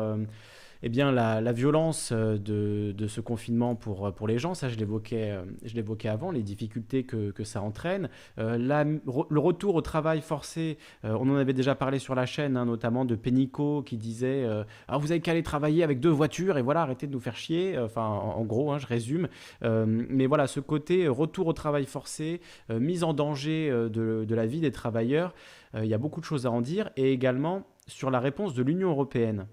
eh 0.86 0.90
bien, 0.90 1.12
la, 1.12 1.52
violence 1.52 2.12
euh, 2.12 2.38
de, 2.38 3.08
ce 3.08 3.20
confinement 3.20 3.76
pour, 3.76 4.06
euh, 4.06 4.12
pour 4.12 4.28
les 4.28 4.38
gens, 4.38 4.54
ça 4.54 4.70
je 4.70 4.76
l'évoquais, 4.76 5.32
euh, 5.32 5.44
je 5.64 5.74
l'évoquais 5.74 6.10
avant, 6.10 6.30
les 6.30 6.44
difficultés 6.44 7.04
que, 7.04 7.44
ça 7.44 7.62
entraîne, 7.64 8.10
le 8.38 9.40
retour 9.40 9.74
au 9.74 9.82
travail 9.82 10.22
forcé, 10.22 10.78
on 11.04 11.30
en 11.30 11.36
avait 11.36 11.54
déjà 11.54 11.74
parlé 11.74 11.98
sur 11.98 12.14
la 12.14 12.26
chaîne, 12.26 12.56
hein, 12.56 12.66
notamment 12.66 13.04
de 13.04 13.16
Pénicaud 13.16 13.82
qui 13.82 13.98
disait 13.98 14.48
ah, 14.88 14.98
vous 14.98 15.12
avez 15.12 15.22
qu'à 15.22 15.32
aller 15.32 15.44
travailler 15.44 15.84
avec 15.84 16.00
deux 16.00 16.10
voitures 16.10 16.58
et 16.58 16.62
voilà, 16.62 16.82
arrêtez 16.82 17.08
de 17.08 17.12
nous 17.12 17.20
faire 17.20 17.36
chier, 17.36 17.78
enfin 17.80 18.06
en, 18.06 18.44
gros, 18.46 18.72
hein, 18.72 18.78
je 18.78 18.88
résume, 18.88 19.28
mais 19.62 20.28
voilà, 20.28 20.48
ce 20.48 20.60
côté 20.60 21.08
retour 21.08 21.48
au 21.48 21.54
travail 21.54 21.86
forcé, 21.86 22.42
mise 22.70 23.04
en 23.04 23.14
danger 23.14 23.70
de, 23.70 24.36
la 24.36 24.46
vie 24.46 24.60
des 24.60 24.72
travailleurs, 24.72 25.34
il 25.76 25.86
y 25.86 25.94
a 25.94 26.00
beaucoup 26.00 26.20
de 26.20 26.26
choses 26.26 26.46
à 26.46 26.52
en 26.52 26.62
dire, 26.62 26.90
et 26.96 27.12
également 27.12 27.64
sur 27.88 28.12
la 28.12 28.20
réponse 28.20 28.54
de 28.54 28.64
l'Union 28.64 28.90
européenne. 28.90 29.48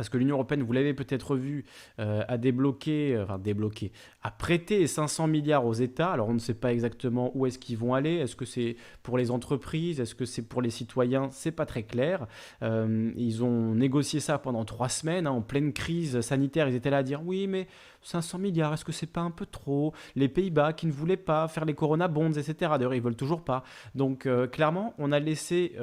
Parce 0.00 0.08
que 0.08 0.16
l'Union 0.16 0.36
européenne, 0.36 0.62
vous 0.62 0.72
l'avez 0.72 0.94
peut-être 0.94 1.36
vu, 1.36 1.66
euh, 1.98 2.22
a 2.26 2.38
débloqué, 2.38 3.14
euh, 3.14 3.24
enfin 3.24 3.38
débloqué, 3.38 3.92
a 4.22 4.30
prêté 4.30 4.86
500 4.86 5.26
milliards 5.26 5.66
aux 5.66 5.74
États. 5.74 6.10
Alors 6.10 6.30
on 6.30 6.32
ne 6.32 6.38
sait 6.38 6.54
pas 6.54 6.72
exactement 6.72 7.30
où 7.34 7.44
est-ce 7.44 7.58
qu'ils 7.58 7.76
vont 7.76 7.92
aller. 7.92 8.14
Est-ce 8.14 8.34
que 8.34 8.46
c'est 8.46 8.76
pour 9.02 9.18
les 9.18 9.30
entreprises? 9.30 10.00
Est-ce 10.00 10.14
que 10.14 10.24
c'est 10.24 10.40
pour 10.40 10.62
les 10.62 10.70
citoyens? 10.70 11.28
C'est 11.32 11.50
pas 11.50 11.66
très 11.66 11.82
clair. 11.82 12.26
Euh, 12.62 13.12
ils 13.14 13.44
ont 13.44 13.74
négocié 13.74 14.20
ça 14.20 14.38
pendant 14.38 14.64
trois 14.64 14.88
semaines, 14.88 15.26
hein, 15.26 15.32
en 15.32 15.42
pleine 15.42 15.74
crise 15.74 16.22
sanitaire. 16.22 16.66
Ils 16.66 16.76
étaient 16.76 16.88
là 16.88 16.96
à 16.96 17.02
dire 17.02 17.20
oui, 17.22 17.46
mais 17.46 17.66
500 18.00 18.38
milliards, 18.38 18.72
est-ce 18.72 18.86
que 18.86 18.92
c'est 18.92 19.04
pas 19.04 19.20
un 19.20 19.30
peu 19.30 19.44
trop? 19.44 19.92
Les 20.16 20.28
Pays-Bas 20.28 20.72
qui 20.72 20.86
ne 20.86 20.92
voulaient 20.92 21.18
pas 21.18 21.46
faire 21.46 21.66
les 21.66 21.74
Corona 21.74 22.08
Bonds, 22.08 22.32
etc. 22.32 22.54
D'ailleurs, 22.78 22.94
ils 22.94 23.02
veulent 23.02 23.16
toujours 23.16 23.44
pas. 23.44 23.64
Donc 23.94 24.26
clairement, 24.50 24.94
on 24.96 25.12
a 25.12 25.18
laissé 25.18 25.76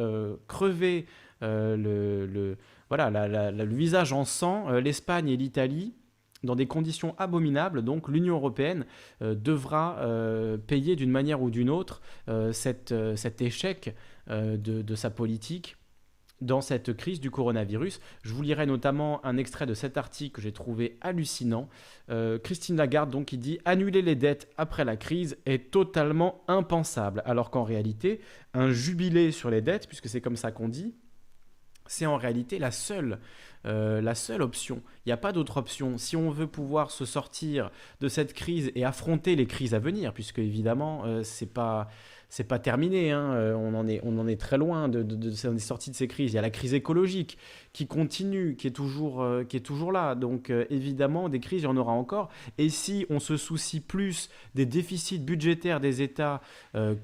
crever 0.48 1.06
le 1.42 2.58
voilà, 2.90 3.52
le 3.52 3.76
visage 3.76 4.14
en 4.14 4.26
sang, 4.26 4.70
euh, 4.70 4.80
l'Espagne 4.80 5.30
et 5.30 5.38
l'Italie, 5.38 5.94
dans 6.44 6.56
des 6.56 6.68
conditions 6.68 7.16
abominables, 7.18 7.82
donc 7.84 8.08
l'Union 8.08 8.36
européenne 8.36 8.86
euh, 9.22 9.36
devra 9.36 9.98
euh, 10.00 10.58
payer 10.58 10.96
d'une 10.96 11.10
manière 11.10 11.42
ou 11.42 11.50
d'une 11.50 11.70
autre 11.70 12.02
cet 12.52 12.92
échec 13.42 13.96
de, 14.28 14.96
sa 14.96 15.10
politique 15.10 15.78
dans 16.42 16.62
cette 16.62 16.96
crise 16.96 17.20
du 17.20 17.32
coronavirus. 17.32 18.00
Je 18.22 18.34
vous 18.34 18.44
lirai 18.44 18.68
notamment 18.68 19.26
un 19.26 19.38
extrait 19.38 19.66
de 19.66 19.74
cet 19.74 19.98
article 19.98 20.36
que 20.36 20.42
j'ai 20.42 20.52
trouvé 20.52 20.98
hallucinant. 21.02 21.70
Christine 22.44 22.76
Lagarde, 22.76 23.10
donc, 23.10 23.26
qui 23.26 23.38
dit 23.38 23.60
Annuler 23.66 24.04
les 24.04 24.16
dettes 24.16 24.50
après 24.58 24.86
la 24.86 24.98
crise 24.98 25.38
est 25.46 25.72
totalement 25.72 26.44
impensable. 26.48 27.24
Alors 27.26 27.50
qu'en 27.50 27.64
réalité, 27.64 28.20
un 28.54 28.70
jubilé 28.70 29.32
sur 29.32 29.50
les 29.50 29.62
dettes, 29.62 29.88
puisque 29.88 30.10
c'est 30.10 30.22
comme 30.22 30.36
ça 30.36 30.52
qu'on 30.52 30.70
dit, 30.70 30.94
c'est 31.88 32.06
en 32.06 32.18
réalité 32.18 32.60
la 32.60 32.72
seule, 32.72 33.20
euh, 33.66 34.02
la 34.02 34.16
seule 34.16 34.42
option. 34.42 34.82
Il 35.06 35.10
n'y 35.10 35.14
a 35.14 35.18
pas 35.18 35.32
d'autre 35.32 35.58
option. 35.58 35.98
Si 35.98 36.16
on 36.16 36.30
veut 36.30 36.48
pouvoir 36.48 36.92
se 36.92 37.06
sortir 37.06 37.72
de 38.02 38.08
cette 38.08 38.34
crise 38.34 38.72
et 38.76 38.86
affronter 38.86 39.36
les 39.36 39.46
crises 39.46 39.74
à 39.74 39.80
venir, 39.80 40.14
puisque 40.14 40.40
évidemment, 40.40 41.04
euh, 41.06 41.24
c'est 41.24 41.52
pas 41.54 41.90
pas 42.50 42.60
terminé. 42.60 43.12
Hein. 43.12 43.32
Euh, 43.34 43.54
on, 43.56 43.74
en 43.74 43.88
est, 43.88 44.02
on 44.04 44.20
en 44.20 44.28
est 44.28 44.40
très 44.40 44.58
loin 44.58 44.90
de, 44.90 45.02
de, 45.02 45.16
de, 45.16 45.58
sorties 45.60 45.92
de 45.92 45.96
ces 45.96 46.10
crises. 46.10 46.34
Il 46.34 46.36
y 46.36 46.40
a 46.40 46.42
la 46.42 46.50
crise 46.50 46.74
écologique 46.74 47.38
qui 47.72 47.88
continue, 47.88 48.58
qui 48.58 48.68
est 48.68 48.72
toujours, 48.72 49.26
qui 49.48 49.56
est 49.56 49.62
toujours 49.62 49.94
là. 49.94 50.14
Donc 50.14 50.52
évidemment, 50.70 51.30
des 51.30 51.40
crises, 51.40 51.62
il 51.62 51.66
y 51.66 51.68
en 51.68 51.78
aura 51.78 51.94
encore. 51.94 52.30
Et 52.58 52.68
si 52.68 53.06
on 53.10 53.20
se 53.20 53.38
soucie 53.38 53.80
plus 53.80 54.30
des 54.56 54.66
déficits 54.66 55.20
budgétaires 55.20 55.80
des 55.80 56.02
États 56.02 56.42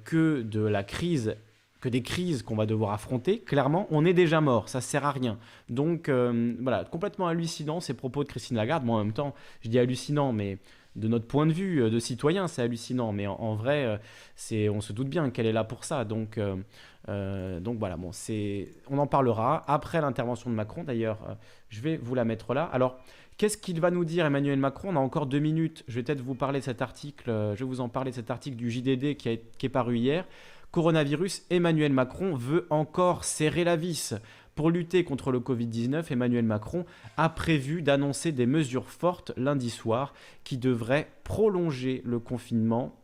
que 0.04 0.41
de 0.41 0.60
la 0.60 0.84
crise 0.84 1.38
que 1.84 1.89
des 1.89 2.02
crises 2.02 2.43
qu'on 2.43 2.56
va 2.56 2.65
devoir 2.65 2.93
affronter, 2.93 3.39
clairement, 3.39 3.88
on 3.91 4.06
est 4.06 4.13
déjà 4.13 4.39
mort, 4.39 4.69
ça 4.69 4.80
sert 4.80 5.06
à 5.06 5.12
rien. 5.12 5.38
Donc 5.67 6.08
euh, 6.08 6.54
voilà, 6.62 6.86
complètement 6.86 7.28
hallucinant 7.28 7.82
ces 7.82 7.93
propos 7.93 8.24
de 8.24 8.30
Christine 8.30 8.56
Lagarde. 8.56 8.86
Moi 8.86 9.02
en 9.02 9.04
même 9.04 9.12
temps, 9.12 9.36
je 9.60 9.67
dis 9.67 9.78
hallucinant, 9.78 10.32
mais 10.32 10.60
de 10.96 11.10
notre 11.10 11.28
point 11.28 11.46
de 11.46 11.52
vue 11.52 11.84
euh, 11.84 11.89
de 11.89 12.00
citoyen, 12.00 12.48
c'est 12.48 12.62
hallucinant. 12.62 13.12
Mais 13.12 13.28
en, 13.28 13.56
vrai, 13.56 13.84
euh, 13.84 13.98
c'est, 14.38 14.69
on 14.69 14.80
se 14.80 14.93
doute 14.93 15.10
bien 15.10 15.30
qu'elle 15.30 15.46
est 15.46 15.52
là 15.52 15.65
pour 15.65 15.84
ça. 15.84 16.06
Donc, 16.06 16.39
donc 16.39 17.80
voilà, 17.80 17.98
bon, 17.98 18.13
c'est, 18.13 18.69
on 18.89 18.98
en 18.98 19.08
parlera 19.08 19.65
après 19.67 20.00
l'intervention 20.00 20.50
de 20.50 20.56
Macron. 20.56 20.86
D'ailleurs, 20.86 21.19
je 21.67 21.82
vais 21.82 21.98
vous 21.98 22.15
la 22.15 22.24
mettre 22.24 22.54
là. 22.54 22.63
Alors, 22.72 22.98
Qu'est-ce 23.36 23.58
qu'il 23.58 23.82
va 23.82 23.89
nous 23.89 24.06
dire 24.06 24.28
Emmanuel 24.28 24.60
Macron? 24.60 24.89
On 24.91 24.96
a 24.96 25.00
encore 25.00 25.26
deux 25.26 25.39
minutes. 25.39 25.84
Je 25.88 25.96
vais 25.96 26.04
peut-être 26.04 26.22
vous 26.22 26.36
parler 26.36 26.60
de 26.60 26.63
cet 26.63 26.84
article. 26.84 27.32
Je 27.56 27.60
vais 27.60 27.65
vous 27.65 27.82
en 27.82 27.89
parler 27.89 28.12
de 28.12 28.15
cet 28.15 28.30
article 28.30 28.56
du 28.56 28.69
JDD 28.69 29.17
qui, 29.17 29.39
qui 29.58 29.65
est 29.65 29.69
paru 29.69 29.98
hier 29.98 30.28
coronavirus, 30.73 31.43
Emmanuel 31.51 31.93
Macron 31.93 32.36
veut 32.36 32.65
encore 32.71 33.23
serrer 33.23 33.63
la 33.63 33.75
vis. 33.75 34.15
Pour 34.55 34.71
lutter 34.71 35.03
contre 35.03 35.31
le 35.31 35.39
Covid-19, 35.39 36.12
Emmanuel 36.12 36.45
Macron 36.45 36.86
a 37.15 37.29
prévu 37.29 37.83
d'annoncer 37.83 38.31
des 38.31 38.47
mesures 38.47 38.89
fortes 38.89 39.31
lundi 39.38 39.69
soir 39.69 40.15
qui 40.43 40.57
devraient 40.57 41.12
prolonger 41.23 42.01
le 42.05 42.17
confinement 42.17 42.95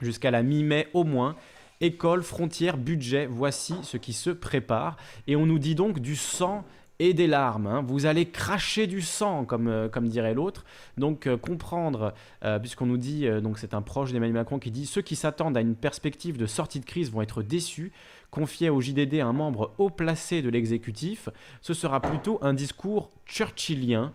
jusqu'à 0.00 0.30
la 0.30 0.44
mi-mai 0.44 0.86
au 0.94 1.02
moins. 1.02 1.34
École, 1.80 2.22
frontières, 2.22 2.76
budget, 2.76 3.26
voici 3.26 3.74
ce 3.82 3.96
qui 3.96 4.12
se 4.12 4.30
prépare. 4.30 4.96
Et 5.26 5.34
on 5.34 5.44
nous 5.44 5.58
dit 5.58 5.74
donc 5.74 5.98
du 5.98 6.14
sang 6.14 6.64
et 6.98 7.14
des 7.14 7.26
larmes. 7.26 7.66
Hein. 7.66 7.84
Vous 7.86 8.06
allez 8.06 8.26
cracher 8.26 8.86
du 8.86 9.02
sang, 9.02 9.44
comme, 9.44 9.68
euh, 9.68 9.88
comme 9.88 10.08
dirait 10.08 10.34
l'autre. 10.34 10.64
Donc 10.96 11.26
euh, 11.26 11.36
comprendre, 11.36 12.14
euh, 12.44 12.58
puisqu'on 12.58 12.86
nous 12.86 12.96
dit, 12.96 13.28
donc 13.42 13.58
c'est 13.58 13.74
un 13.74 13.82
proche 13.82 14.12
d'Emmanuel 14.12 14.34
Macron 14.34 14.58
qui 14.58 14.70
dit, 14.70 14.86
ceux 14.86 15.02
qui 15.02 15.16
s'attendent 15.16 15.56
à 15.56 15.60
une 15.60 15.74
perspective 15.74 16.36
de 16.36 16.46
sortie 16.46 16.80
de 16.80 16.86
crise 16.86 17.10
vont 17.10 17.22
être 17.22 17.42
déçus. 17.42 17.92
Confié 18.30 18.70
au 18.70 18.80
JDD 18.80 19.20
un 19.20 19.32
membre 19.32 19.72
haut 19.78 19.90
placé 19.90 20.42
de 20.42 20.48
l'exécutif, 20.48 21.28
ce 21.60 21.74
sera 21.74 22.00
plutôt 22.00 22.38
un 22.42 22.54
discours 22.54 23.10
churchillien. 23.24 24.12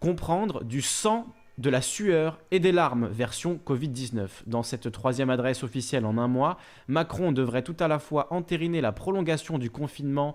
Comprendre 0.00 0.64
du 0.64 0.82
sang 0.82 1.26
de 1.58 1.70
la 1.70 1.82
sueur 1.82 2.40
et 2.50 2.60
des 2.60 2.72
larmes, 2.72 3.08
version 3.08 3.60
Covid-19. 3.64 4.28
Dans 4.46 4.62
cette 4.62 4.90
troisième 4.90 5.30
adresse 5.30 5.62
officielle 5.62 6.06
en 6.06 6.18
un 6.18 6.28
mois, 6.28 6.58
Macron 6.88 7.30
devrait 7.30 7.62
tout 7.62 7.76
à 7.78 7.88
la 7.88 7.98
fois 7.98 8.32
entériner 8.32 8.80
la 8.80 8.92
prolongation 8.92 9.58
du 9.58 9.70
confinement 9.70 10.34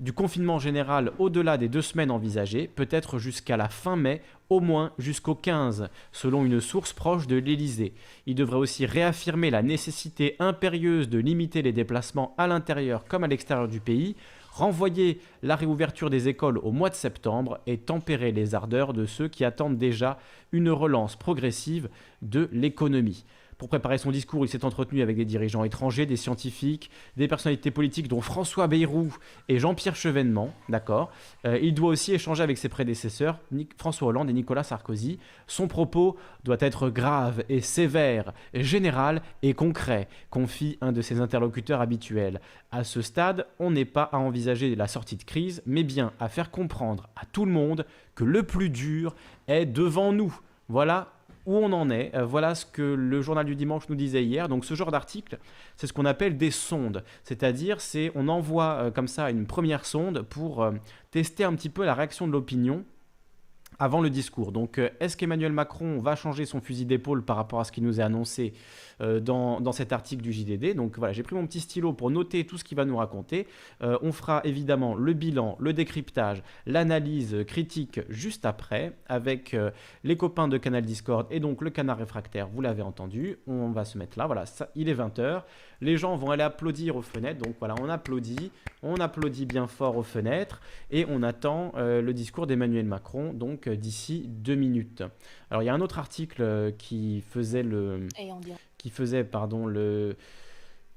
du 0.00 0.12
confinement 0.12 0.58
général 0.58 1.12
au-delà 1.18 1.58
des 1.58 1.68
deux 1.68 1.82
semaines 1.82 2.10
envisagées, 2.10 2.68
peut-être 2.68 3.18
jusqu'à 3.18 3.56
la 3.56 3.68
fin 3.68 3.96
mai, 3.96 4.22
au 4.48 4.60
moins 4.60 4.92
jusqu'au 4.98 5.34
15, 5.34 5.88
selon 6.10 6.44
une 6.44 6.60
source 6.60 6.92
proche 6.92 7.26
de 7.26 7.36
l'Élysée. 7.36 7.92
Il 8.26 8.34
devrait 8.34 8.56
aussi 8.56 8.86
réaffirmer 8.86 9.50
la 9.50 9.62
nécessité 9.62 10.36
impérieuse 10.38 11.08
de 11.08 11.18
limiter 11.18 11.62
les 11.62 11.72
déplacements 11.72 12.34
à 12.38 12.46
l'intérieur 12.46 13.04
comme 13.04 13.24
à 13.24 13.28
l'extérieur 13.28 13.68
du 13.68 13.80
pays, 13.80 14.16
renvoyer 14.50 15.20
la 15.42 15.54
réouverture 15.54 16.10
des 16.10 16.28
écoles 16.28 16.58
au 16.58 16.72
mois 16.72 16.90
de 16.90 16.94
septembre 16.94 17.60
et 17.66 17.78
tempérer 17.78 18.32
les 18.32 18.54
ardeurs 18.54 18.92
de 18.92 19.06
ceux 19.06 19.28
qui 19.28 19.44
attendent 19.44 19.78
déjà 19.78 20.18
une 20.50 20.70
relance 20.70 21.14
progressive 21.14 21.88
de 22.22 22.48
l'économie. 22.52 23.24
Pour 23.60 23.68
préparer 23.68 23.98
son 23.98 24.10
discours, 24.10 24.46
il 24.46 24.48
s'est 24.48 24.64
entretenu 24.64 25.02
avec 25.02 25.18
des 25.18 25.26
dirigeants 25.26 25.64
étrangers, 25.64 26.06
des 26.06 26.16
scientifiques, 26.16 26.90
des 27.18 27.28
personnalités 27.28 27.70
politiques 27.70 28.08
dont 28.08 28.22
François 28.22 28.68
Bayrou 28.68 29.14
et 29.50 29.58
Jean-Pierre 29.58 29.96
Chevènement. 29.96 30.54
D'accord. 30.70 31.10
Euh, 31.44 31.58
il 31.60 31.74
doit 31.74 31.90
aussi 31.90 32.14
échanger 32.14 32.42
avec 32.42 32.56
ses 32.56 32.70
prédécesseurs, 32.70 33.38
François 33.76 34.08
Hollande 34.08 34.30
et 34.30 34.32
Nicolas 34.32 34.62
Sarkozy. 34.62 35.18
Son 35.46 35.68
propos 35.68 36.16
doit 36.42 36.56
être 36.60 36.88
grave 36.88 37.44
et 37.50 37.60
sévère, 37.60 38.32
général 38.54 39.20
et 39.42 39.52
concret, 39.52 40.08
confie 40.30 40.78
un 40.80 40.92
de 40.92 41.02
ses 41.02 41.20
interlocuteurs 41.20 41.82
habituels. 41.82 42.40
À 42.72 42.82
ce 42.82 43.02
stade, 43.02 43.46
on 43.58 43.70
n'est 43.70 43.84
pas 43.84 44.04
à 44.04 44.16
envisager 44.16 44.74
la 44.74 44.88
sortie 44.88 45.16
de 45.16 45.24
crise, 45.24 45.62
mais 45.66 45.82
bien 45.82 46.14
à 46.18 46.30
faire 46.30 46.50
comprendre 46.50 47.10
à 47.14 47.26
tout 47.26 47.44
le 47.44 47.52
monde 47.52 47.84
que 48.14 48.24
le 48.24 48.42
plus 48.42 48.70
dur 48.70 49.14
est 49.48 49.66
devant 49.66 50.14
nous. 50.14 50.34
Voilà 50.70 51.12
où 51.46 51.56
on 51.56 51.72
en 51.72 51.90
est. 51.90 52.14
Euh, 52.14 52.24
voilà 52.24 52.54
ce 52.54 52.66
que 52.66 52.82
le 52.82 53.22
journal 53.22 53.44
du 53.44 53.56
dimanche 53.56 53.88
nous 53.88 53.94
disait 53.94 54.24
hier. 54.24 54.48
Donc 54.48 54.64
ce 54.64 54.74
genre 54.74 54.90
d'article, 54.90 55.38
c'est 55.76 55.86
ce 55.86 55.92
qu'on 55.92 56.04
appelle 56.04 56.36
des 56.36 56.50
sondes. 56.50 57.04
C'est-à-dire, 57.24 57.80
c'est 57.80 58.12
on 58.14 58.28
envoie 58.28 58.64
euh, 58.64 58.90
comme 58.90 59.08
ça 59.08 59.30
une 59.30 59.46
première 59.46 59.84
sonde 59.84 60.22
pour 60.22 60.62
euh, 60.62 60.72
tester 61.10 61.44
un 61.44 61.54
petit 61.54 61.70
peu 61.70 61.84
la 61.84 61.94
réaction 61.94 62.26
de 62.26 62.32
l'opinion 62.32 62.84
avant 63.78 64.02
le 64.02 64.10
discours. 64.10 64.52
Donc, 64.52 64.78
est-ce 65.00 65.16
qu'Emmanuel 65.16 65.52
Macron 65.52 66.00
va 66.00 66.14
changer 66.14 66.44
son 66.44 66.60
fusil 66.60 66.84
d'épaule 66.84 67.24
par 67.24 67.36
rapport 67.36 67.60
à 67.60 67.64
ce 67.64 67.72
qui 67.72 67.80
nous 67.80 67.98
est 67.98 68.02
annoncé 68.02 68.52
dans, 69.00 69.60
dans, 69.60 69.72
cet 69.72 69.92
article 69.92 70.22
du 70.22 70.32
JDD. 70.32 70.74
Donc 70.74 70.98
voilà, 70.98 71.12
j'ai 71.12 71.22
pris 71.22 71.34
mon 71.34 71.46
petit 71.46 71.60
stylo 71.60 71.92
pour 71.92 72.10
noter 72.10 72.44
tout 72.44 72.58
ce 72.58 72.64
qu'il 72.64 72.76
va 72.76 72.84
nous 72.84 72.96
raconter. 72.96 73.46
Euh, 73.82 73.98
on 74.02 74.12
fera 74.12 74.40
évidemment 74.44 74.94
le 74.94 75.12
bilan, 75.12 75.56
le 75.58 75.72
décryptage, 75.72 76.42
l'analyse 76.66 77.44
critique 77.46 78.00
juste 78.08 78.44
après 78.44 78.92
avec 79.08 79.54
euh, 79.54 79.70
les 80.04 80.16
copains 80.16 80.48
de 80.48 80.58
Canal 80.58 80.84
Discord 80.84 81.26
et 81.30 81.40
donc 81.40 81.62
le 81.62 81.70
canard 81.70 81.98
réfractaire, 81.98 82.48
vous 82.48 82.60
l'avez 82.60 82.82
entendu. 82.82 83.38
On 83.46 83.70
va 83.70 83.84
se 83.84 83.98
mettre 83.98 84.18
là, 84.18 84.26
voilà, 84.26 84.44
il 84.74 84.88
est 84.88 84.94
20h. 84.94 85.42
Les 85.80 85.96
gens 85.96 86.14
vont 86.16 86.30
aller 86.30 86.42
applaudir 86.42 86.96
aux 86.96 87.02
fenêtres. 87.02 87.40
Donc 87.42 87.54
voilà, 87.58 87.74
on 87.80 87.88
applaudit, 87.88 88.52
on 88.82 88.96
applaudit 88.96 89.46
bien 89.46 89.66
fort 89.66 89.96
aux 89.96 90.02
fenêtres 90.02 90.60
et 90.90 91.06
on 91.08 91.22
attend 91.22 91.72
le 91.76 92.12
discours 92.12 92.46
d'Emmanuel 92.46 92.84
Macron 92.84 93.32
donc 93.32 93.68
d'ici 93.68 94.26
deux 94.28 94.54
minutes. 94.54 95.02
Alors 95.50 95.62
il 95.62 95.66
y 95.66 95.68
a 95.68 95.74
un 95.74 95.80
autre 95.80 95.98
article 95.98 96.74
qui 96.78 97.22
faisait 97.22 97.62
le 97.62 98.06
qui 98.80 98.90
faisait 98.90 99.24
pardon, 99.24 99.66
le, 99.66 100.16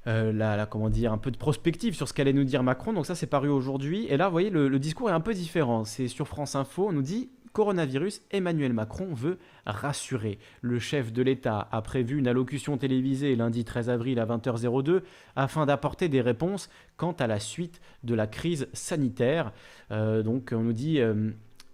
euh, 0.07 0.31
la, 0.31 0.65
comment 0.65 0.89
dire, 0.89 1.11
un 1.11 1.17
peu 1.17 1.31
de 1.31 1.37
prospective 1.37 1.95
sur 1.95 2.07
ce 2.07 2.13
qu'allait 2.13 2.33
nous 2.33 2.45
dire 2.45 2.63
Macron. 2.63 2.93
Donc 2.93 3.05
ça, 3.05 3.13
c'est 3.13 3.27
paru 3.27 3.49
aujourd'hui. 3.49 4.07
Et 4.07 4.17
là, 4.17 4.27
vous 4.27 4.31
voyez, 4.31 4.49
le, 4.49 4.79
discours 4.79 5.09
est 5.09 5.13
un 5.13 5.19
peu 5.19 5.33
différent. 5.33 5.83
C'est 5.83 6.07
sur 6.07 6.27
France 6.27 6.55
Info, 6.55 6.87
on 6.87 6.93
nous 6.93 7.01
dit 7.01 7.29
coronavirus, 7.51 8.23
Emmanuel 8.31 8.73
Macron 8.73 9.13
veut 9.13 9.37
rassurer. 9.67 10.39
Le 10.61 10.79
chef 10.79 11.13
de 11.13 11.21
l'État 11.21 11.67
a 11.71 11.83
prévu 11.83 12.17
une 12.17 12.27
allocution 12.27 12.79
télévisée 12.79 13.35
lundi 13.35 13.63
13 13.63 13.91
avril 13.91 14.19
à 14.19 14.25
20h02 14.25 15.03
afin 15.35 15.67
d'apporter 15.67 16.09
des 16.09 16.21
réponses 16.21 16.67
quant 16.97 17.11
à 17.11 17.27
la 17.27 17.39
suite 17.39 17.79
de 18.03 18.15
la 18.15 18.25
crise 18.25 18.67
sanitaire. 18.73 19.51
Euh, 19.91 20.23
donc 20.23 20.51
on 20.51 20.63
nous 20.63 20.73
dit... 20.73 20.99
Euh, 20.99 21.31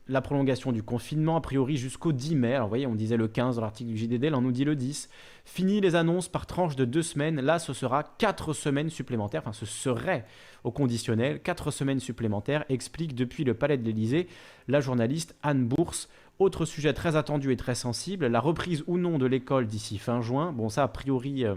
la 0.10 0.22
prolongation 0.22 0.72
du 0.72 0.84
confinement, 0.84 1.38
a 1.38 1.42
priori 1.42 1.78
jusqu'au 1.78 2.12
10 2.12 2.36
mai. 2.36 2.56
Alors 2.56 2.68
vous 2.68 2.72
voyez, 2.72 2.88
on 2.88 2.96
disait 2.96 3.16
le 3.16 3.28
15 3.28 3.56
dans 3.56 3.62
l'article 3.62 3.92
du 3.92 3.98
JDD, 3.98 4.26
là 4.26 4.38
on 4.38 4.42
nous 4.42 4.52
dit 4.52 4.66
le 4.66 4.76
10. 4.76 5.10
Fini 5.46 5.80
les 5.82 5.96
annonces 5.96 6.28
par 6.28 6.46
tranche 6.46 6.76
de 6.76 6.86
deux 6.86 7.02
semaines. 7.02 7.40
Là, 7.40 7.60
ce 7.60 7.74
sera 7.74 8.04
quatre 8.04 8.54
semaines 8.54 8.90
supplémentaires. 8.90 9.42
Enfin, 9.42 9.54
ce 9.54 9.66
serait 9.66 10.26
au 10.64 10.72
conditionnel 10.72 11.42
quatre 11.42 11.72
semaines 11.72 12.00
supplémentaires, 12.00 12.66
explique 12.70 13.16
depuis 13.16 13.44
le 13.44 13.54
Palais 13.54 13.78
de 13.78 13.84
l'Élysée 13.84 14.28
la 14.68 14.82
journaliste 14.82 15.36
Anne 15.44 15.68
Bourse. 15.68 16.10
Autre 16.40 16.66
sujet 16.66 16.94
très 16.94 17.16
attendu 17.16 17.52
et 17.52 17.58
très 17.58 17.76
sensible, 17.76 18.28
la 18.28 18.40
reprise 18.40 18.84
ou 18.88 18.98
non 18.98 19.18
de 19.18 19.26
l'école 19.26 19.68
d'ici 19.68 19.98
fin 19.98 20.22
juin. 20.22 20.54
Bon, 20.54 20.70
ça, 20.70 20.84
a 20.84 20.88
priori, 20.88 21.46
euh, 21.46 21.56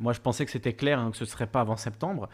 moi, 0.00 0.12
je 0.12 0.20
pensais 0.20 0.44
que 0.44 0.50
c'était 0.50 0.72
clair, 0.72 0.98
hein, 0.98 1.10
que 1.10 1.16
ce 1.16 1.24
ne 1.24 1.28
serait 1.28 1.46
pas 1.46 1.60
avant 1.60 1.76
septembre. 1.76 2.28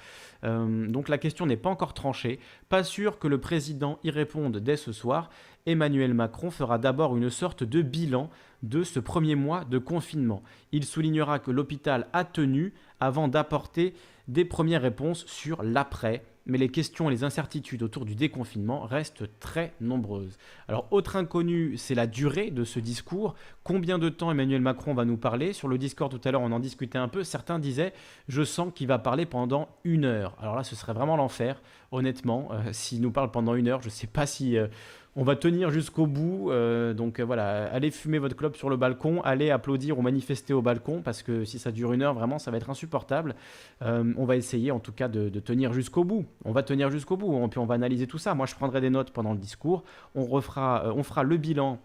Euh, 0.44 0.86
donc 0.88 1.08
la 1.08 1.18
question 1.18 1.46
n'est 1.46 1.56
pas 1.56 1.70
encore 1.70 1.94
tranchée. 1.94 2.38
Pas 2.68 2.84
sûr 2.84 3.18
que 3.18 3.28
le 3.28 3.40
président 3.40 3.98
y 4.04 4.10
réponde 4.10 4.58
dès 4.58 4.76
ce 4.76 4.92
soir. 4.92 5.30
Emmanuel 5.66 6.14
Macron 6.14 6.50
fera 6.50 6.78
d'abord 6.78 7.16
une 7.16 7.30
sorte 7.30 7.62
de 7.62 7.82
bilan 7.82 8.30
de 8.62 8.82
ce 8.82 9.00
premier 9.00 9.34
mois 9.34 9.64
de 9.64 9.78
confinement. 9.78 10.42
Il 10.72 10.84
soulignera 10.84 11.38
que 11.38 11.50
l'hôpital 11.50 12.08
a 12.12 12.24
tenu 12.24 12.74
avant 13.00 13.28
d'apporter 13.28 13.94
des 14.28 14.44
premières 14.44 14.82
réponses 14.82 15.26
sur 15.26 15.62
l'après 15.62 16.24
mais 16.46 16.58
les 16.58 16.68
questions 16.68 17.08
et 17.08 17.12
les 17.12 17.24
incertitudes 17.24 17.82
autour 17.82 18.04
du 18.04 18.14
déconfinement 18.14 18.80
restent 18.82 19.24
très 19.40 19.72
nombreuses. 19.80 20.38
Alors, 20.68 20.86
autre 20.90 21.16
inconnu, 21.16 21.76
c'est 21.76 21.94
la 21.94 22.06
durée 22.06 22.50
de 22.50 22.64
ce 22.64 22.80
discours. 22.80 23.34
Combien 23.62 23.98
de 23.98 24.08
temps 24.08 24.30
Emmanuel 24.30 24.60
Macron 24.60 24.94
va 24.94 25.04
nous 25.04 25.16
parler? 25.16 25.52
Sur 25.52 25.68
le 25.68 25.78
Discord 25.78 26.10
tout 26.10 26.26
à 26.26 26.32
l'heure, 26.32 26.40
on 26.40 26.52
en 26.52 26.60
discutait 26.60 26.98
un 26.98 27.08
peu. 27.08 27.22
Certains 27.22 27.58
disaient 27.58 27.92
Je 28.28 28.42
sens 28.42 28.72
qu'il 28.74 28.88
va 28.88 28.98
parler 28.98 29.26
pendant 29.26 29.68
une 29.84 30.04
heure. 30.04 30.36
Alors 30.40 30.56
là, 30.56 30.64
ce 30.64 30.74
serait 30.74 30.92
vraiment 30.92 31.16
l'enfer, 31.16 31.62
honnêtement. 31.92 32.48
Euh, 32.52 32.72
s'il 32.72 33.00
nous 33.00 33.12
parle 33.12 33.30
pendant 33.30 33.54
une 33.54 33.68
heure, 33.68 33.80
je 33.80 33.86
ne 33.86 33.92
sais 33.92 34.06
pas 34.06 34.26
si. 34.26 34.56
Euh, 34.56 34.68
on 35.14 35.24
va 35.24 35.36
tenir 35.36 35.70
jusqu'au 35.70 36.06
bout. 36.06 36.50
Euh, 36.50 36.94
donc 36.94 37.20
euh, 37.20 37.24
voilà, 37.24 37.64
allez 37.72 37.90
fumer 37.90 38.18
votre 38.18 38.36
club 38.36 38.56
sur 38.56 38.70
le 38.70 38.76
balcon, 38.76 39.20
allez 39.22 39.50
applaudir 39.50 39.98
ou 39.98 40.02
manifester 40.02 40.54
au 40.54 40.62
balcon, 40.62 41.02
parce 41.02 41.22
que 41.22 41.44
si 41.44 41.58
ça 41.58 41.70
dure 41.70 41.92
une 41.92 42.02
heure, 42.02 42.14
vraiment, 42.14 42.38
ça 42.38 42.50
va 42.50 42.56
être 42.56 42.70
insupportable. 42.70 43.34
Euh, 43.82 44.12
on 44.16 44.24
va 44.24 44.36
essayer 44.36 44.70
en 44.70 44.80
tout 44.80 44.92
cas 44.92 45.08
de, 45.08 45.28
tenir 45.40 45.72
jusqu'au 45.72 46.04
bout. 46.04 46.24
On 46.44 46.52
va 46.52 46.62
tenir 46.62 46.90
jusqu'au 46.90 47.16
bout, 47.16 47.48
puis 47.48 47.58
on 47.58 47.66
va 47.66 47.74
analyser 47.74 48.06
tout 48.06 48.18
ça. 48.18 48.34
Moi, 48.34 48.46
je 48.46 48.54
prendrai 48.54 48.80
des 48.80 48.90
notes 48.90 49.10
pendant 49.10 49.32
le 49.32 49.38
discours. 49.38 49.84
On, 50.14 50.22
on 50.22 50.40
fera 50.40 51.22
le 51.22 51.36
bilan 51.36 51.78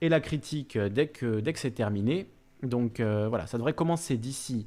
et 0.00 0.08
la 0.08 0.20
critique 0.20 0.76
dès 0.76 1.06
que, 1.06 1.40
dès 1.40 1.52
que 1.52 1.58
c'est 1.58 1.70
terminé. 1.70 2.28
Donc 2.62 3.00
voilà, 3.00 3.46
ça 3.46 3.58
devrait 3.58 3.74
commencer 3.74 4.16
d'ici 4.16 4.66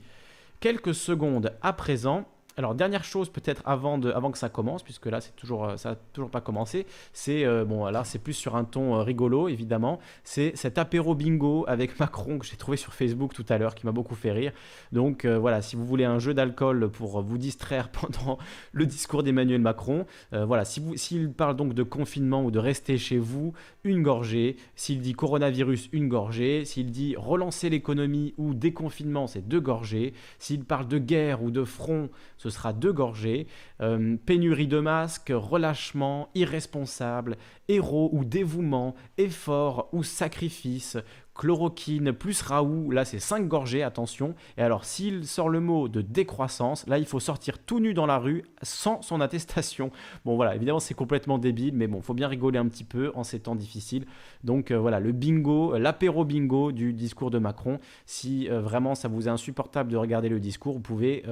quelques 0.60 0.95
secondes 0.95 1.54
à 1.62 1.74
présent. 1.74 2.26
Alors 2.60 2.76
dernière 2.76 3.06
chose 3.06 3.30
peut-être 3.30 3.63
avant, 3.65 4.02
que 4.02 4.38
ça 4.38 4.50
commence, 4.50 4.84
puisque 4.84 5.06
là 5.06 5.22
c'est 5.22 5.34
toujours 5.38 5.63
euh, 5.63 5.78
ça 5.78 5.91
n'a 5.91 5.95
toujours 6.12 6.30
pas 6.30 6.41
commencé, 6.41 6.86
c'est 7.13 7.45
euh, 7.45 7.63
bon 7.63 7.86
là 7.86 8.04
c'est 8.04 8.19
plus 8.19 8.34
sur 8.34 8.58
un 8.58 8.65
ton 8.65 8.95
euh, 8.95 9.02
rigolo 9.02 9.48
évidemment, 9.48 10.00
c'est 10.26 10.52
cet 10.58 10.78
apéro 10.78 11.15
bingo 11.15 11.63
avec 11.69 11.98
Macron 12.02 12.38
que 12.38 12.45
j'ai 12.45 12.58
trouvé 12.58 12.76
sur 12.76 12.93
Facebook 12.93 13.34
tout 13.34 13.45
à 13.48 13.58
l'heure 13.58 13.76
qui 13.76 13.86
m'a 13.86 13.93
beaucoup 13.93 14.13
fait 14.13 14.34
rire. 14.34 14.52
Donc 14.91 15.26
voilà, 15.26 15.62
si 15.62 15.78
vous 15.78 15.86
voulez 15.86 16.04
un 16.04 16.19
jeu 16.19 16.34
d'alcool 16.34 16.89
pour 16.89 17.22
vous 17.22 17.38
distraire 17.38 17.89
pendant 17.93 18.38
le 18.74 18.86
discours 18.86 19.24
d'Emmanuel 19.24 19.62
Macron, 19.62 20.06
voilà, 20.34 20.65
s'il 20.65 21.32
parle 21.32 21.56
donc 21.56 21.74
de 21.74 21.84
confinement 21.84 22.43
ou 22.43 22.52
de 22.52 22.60
rester 22.60 22.98
chez 22.98 23.19
vous, 23.19 23.54
une 23.86 24.04
gorgée, 24.04 24.58
s'il 24.76 25.00
dit 25.00 25.13
coronavirus, 25.13 25.88
une 25.93 26.10
gorgée, 26.10 26.65
s'il 26.65 26.91
dit 26.91 27.15
relancer 27.15 27.69
l'économie 27.69 28.34
ou 28.38 28.54
déconfinement, 28.54 29.28
c'est 29.28 29.48
deux 29.48 29.62
gorgées, 29.62 30.13
s'il 30.39 30.65
parle 30.65 30.89
de 30.89 30.98
guerre 30.98 31.41
ou 31.41 31.52
de 31.52 31.63
front, 31.63 32.10
sera 32.49 32.73
deux 32.73 32.93
gorgées. 32.93 33.47
Euh, 33.81 34.17
pénurie 34.25 34.67
de 34.67 34.79
masques, 34.79 35.31
relâchement, 35.33 36.29
irresponsable, 36.35 37.38
héros 37.67 38.09
ou 38.13 38.25
dévouement, 38.25 38.95
effort 39.17 39.89
ou 39.93 40.03
sacrifice, 40.03 40.97
chloroquine 41.39 42.13
plus 42.13 42.41
Raoult, 42.41 42.91
là 42.91 43.06
c'est 43.06 43.19
5 43.19 43.47
gorgées, 43.47 43.82
attention. 43.82 44.36
Et 44.58 44.62
alors 44.62 44.86
s'il 44.86 45.25
sort 45.25 45.49
le 45.49 45.60
mot 45.60 45.88
de 45.88 46.02
décroissance, 46.02 46.86
là 46.88 46.97
il 46.97 47.06
faut 47.06 47.19
sortir 47.19 47.60
tout 47.60 47.80
nu 47.80 47.93
dans 47.93 48.06
la 48.06 48.17
rue 48.17 48.43
sans 48.62 49.02
son 49.02 49.21
attestation. 49.21 49.91
Bon 50.25 50.36
voilà, 50.36 50.56
évidemment 50.56 50.80
c'est 50.80 50.93
complètement 50.93 51.38
débile, 51.38 51.75
mais 51.75 51.88
bon, 51.88 52.02
faut 52.02 52.13
bien 52.13 52.28
rigoler 52.28 52.60
un 52.60 52.67
petit 52.67 52.84
peu 52.84 53.12
en 53.15 53.23
ces 53.23 53.39
temps 53.39 53.56
difficiles. 53.56 54.06
Donc 54.43 54.71
euh, 54.71 54.78
voilà, 54.78 54.99
le 54.99 55.12
bingo, 55.12 55.78
l'apéro 55.78 56.25
bingo 56.25 56.71
du 56.71 56.93
discours 56.93 57.32
de 57.32 57.39
Macron. 57.39 57.80
Si 58.06 58.49
euh, 58.49 58.62
vraiment 58.62 58.93
ça 58.93 59.08
vous 59.08 59.28
est 59.28 59.32
insupportable 59.32 59.91
de 59.91 59.97
regarder 59.97 60.30
le 60.30 60.39
discours, 60.39 60.73
vous 60.73 60.80
pouvez 60.80 61.23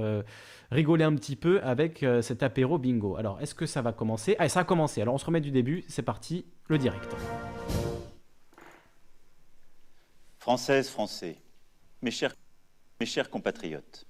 rigoler 0.71 1.03
un 1.03 1.15
petit 1.15 1.35
peu 1.35 1.61
avec 1.61 2.03
euh, 2.03 2.21
cet 2.21 2.43
apéro 2.43 2.77
bingo. 2.77 3.15
Alors, 3.17 3.39
est-ce 3.41 3.55
que 3.55 3.65
ça 3.65 3.81
va 3.81 3.93
commencer? 3.93 4.35
Ah, 4.39 4.49
ça 4.49 4.61
a 4.61 4.63
commencé. 4.63 5.01
Alors, 5.01 5.13
on 5.13 5.17
se 5.17 5.25
remet 5.25 5.41
du 5.41 5.51
début. 5.51 5.83
C'est 5.87 6.03
parti, 6.03 6.45
le 6.67 6.77
direct. 6.77 7.15
Françaises, 10.47 10.87
Français, 10.87 11.41
mes 12.01 12.09
chers, 12.09 12.33
mes 13.01 13.05
chers 13.05 13.29
compatriotes, 13.29 14.05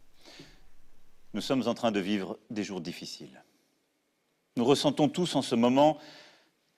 nous 1.34 1.42
sommes 1.42 1.68
en 1.68 1.74
train 1.74 1.92
de 1.92 2.00
vivre 2.00 2.38
des 2.52 2.64
jours 2.64 2.80
difficiles. 2.80 3.44
Nous 4.56 4.64
ressentons 4.64 5.10
tous 5.10 5.36
en 5.36 5.42
ce 5.42 5.56
moment 5.56 5.98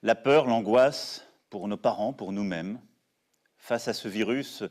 la 0.02 0.14
peur, 0.14 0.46
l'angoisse 0.46 1.26
pour 1.50 1.68
nos 1.68 1.76
parents, 1.76 2.14
pour 2.14 2.32
nous-mêmes, 2.32 2.80
face 3.58 3.86
à 3.86 3.92
ce 3.92 4.08
virus 4.08 4.62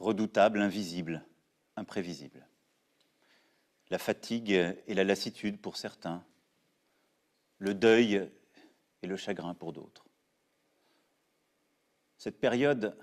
redoutable, 0.00 0.62
invisible, 0.62 1.24
imprévisible 1.76 2.44
la 3.90 3.98
fatigue 3.98 4.50
et 4.50 4.94
la 4.94 5.04
lassitude 5.04 5.60
pour 5.60 5.76
certains, 5.76 6.24
le 7.58 7.72
deuil 7.72 8.28
et 9.02 9.06
le 9.06 9.16
chagrin 9.16 9.54
pour 9.54 9.72
d'autres. 9.72 10.06
Cette 12.16 12.40
période 12.40 12.98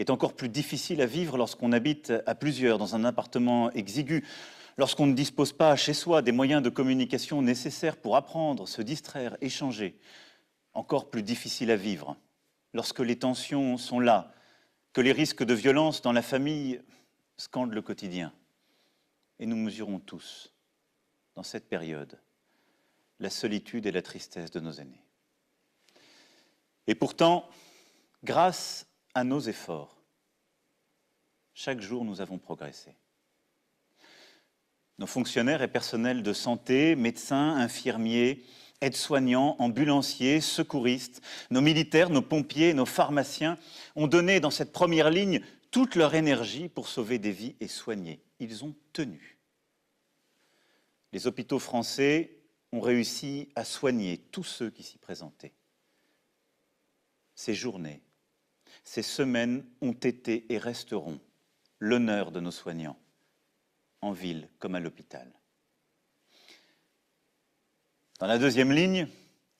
est 0.00 0.10
encore 0.10 0.34
plus 0.34 0.48
difficile 0.48 1.02
à 1.02 1.06
vivre 1.06 1.36
lorsqu'on 1.36 1.72
habite 1.72 2.12
à 2.26 2.34
plusieurs 2.34 2.78
dans 2.78 2.94
un 2.94 3.04
appartement 3.04 3.70
exigu, 3.72 4.24
lorsqu'on 4.78 5.06
ne 5.06 5.14
dispose 5.14 5.52
pas 5.52 5.76
chez 5.76 5.92
soi 5.92 6.22
des 6.22 6.32
moyens 6.32 6.62
de 6.62 6.70
communication 6.70 7.42
nécessaires 7.42 7.96
pour 7.98 8.16
apprendre, 8.16 8.66
se 8.66 8.82
distraire, 8.82 9.36
échanger. 9.40 9.98
Encore 10.72 11.10
plus 11.10 11.22
difficile 11.22 11.70
à 11.70 11.76
vivre 11.76 12.16
lorsque 12.72 13.00
les 13.00 13.18
tensions 13.18 13.76
sont 13.76 14.00
là, 14.00 14.32
que 14.92 15.00
les 15.00 15.12
risques 15.12 15.44
de 15.44 15.54
violence 15.54 16.02
dans 16.02 16.12
la 16.12 16.22
famille 16.22 16.80
scandent 17.36 17.74
le 17.74 17.82
quotidien. 17.82 18.32
Et 19.38 19.46
nous 19.46 19.56
mesurons 19.56 19.98
tous, 19.98 20.52
dans 21.34 21.42
cette 21.42 21.68
période, 21.68 22.18
la 23.18 23.30
solitude 23.30 23.86
et 23.86 23.92
la 23.92 24.02
tristesse 24.02 24.50
de 24.50 24.60
nos 24.60 24.72
aînés. 24.72 25.04
Et 26.86 26.94
pourtant, 26.94 27.48
grâce 28.24 28.86
à 29.20 29.24
nos 29.24 29.40
efforts, 29.40 30.00
chaque 31.52 31.82
jour 31.82 32.06
nous 32.06 32.22
avons 32.22 32.38
progressé. 32.38 32.96
Nos 34.98 35.06
fonctionnaires 35.06 35.60
et 35.60 35.68
personnels 35.68 36.22
de 36.22 36.32
santé, 36.32 36.96
médecins, 36.96 37.54
infirmiers, 37.56 38.42
aides-soignants, 38.80 39.56
ambulanciers, 39.58 40.40
secouristes, 40.40 41.20
nos 41.50 41.60
militaires, 41.60 42.08
nos 42.08 42.22
pompiers, 42.22 42.72
nos 42.72 42.86
pharmaciens 42.86 43.58
ont 43.94 44.06
donné 44.06 44.40
dans 44.40 44.50
cette 44.50 44.72
première 44.72 45.10
ligne 45.10 45.42
toute 45.70 45.96
leur 45.96 46.14
énergie 46.14 46.70
pour 46.70 46.88
sauver 46.88 47.18
des 47.18 47.32
vies 47.32 47.56
et 47.60 47.68
soigner. 47.68 48.22
Ils 48.38 48.64
ont 48.64 48.74
tenu. 48.94 49.38
Les 51.12 51.26
hôpitaux 51.26 51.58
français 51.58 52.38
ont 52.72 52.80
réussi 52.80 53.50
à 53.54 53.66
soigner 53.66 54.16
tous 54.16 54.44
ceux 54.44 54.70
qui 54.70 54.82
s'y 54.82 54.96
présentaient. 54.96 55.52
Ces 57.34 57.52
journées, 57.52 58.00
ces 58.84 59.02
semaines 59.02 59.64
ont 59.80 59.92
été 59.92 60.52
et 60.52 60.58
resteront 60.58 61.20
l'honneur 61.78 62.30
de 62.30 62.40
nos 62.40 62.50
soignants, 62.50 62.98
en 64.00 64.12
ville 64.12 64.48
comme 64.58 64.74
à 64.74 64.80
l'hôpital. 64.80 65.32
Dans 68.18 68.26
la 68.26 68.38
deuxième 68.38 68.72
ligne, 68.72 69.08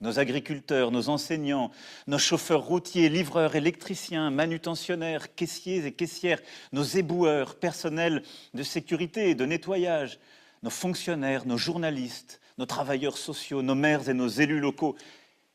nos 0.00 0.18
agriculteurs, 0.18 0.90
nos 0.90 1.08
enseignants, 1.08 1.70
nos 2.06 2.18
chauffeurs 2.18 2.62
routiers, 2.62 3.08
livreurs, 3.08 3.54
électriciens, 3.54 4.30
manutentionnaires, 4.30 5.34
caissiers 5.34 5.84
et 5.84 5.92
caissières, 5.92 6.40
nos 6.72 6.82
éboueurs, 6.82 7.58
personnels 7.58 8.22
de 8.54 8.62
sécurité 8.62 9.30
et 9.30 9.34
de 9.34 9.44
nettoyage, 9.44 10.18
nos 10.62 10.70
fonctionnaires, 10.70 11.46
nos 11.46 11.58
journalistes, 11.58 12.40
nos 12.58 12.66
travailleurs 12.66 13.18
sociaux, 13.18 13.62
nos 13.62 13.74
maires 13.74 14.08
et 14.08 14.14
nos 14.14 14.28
élus 14.28 14.60
locaux, 14.60 14.96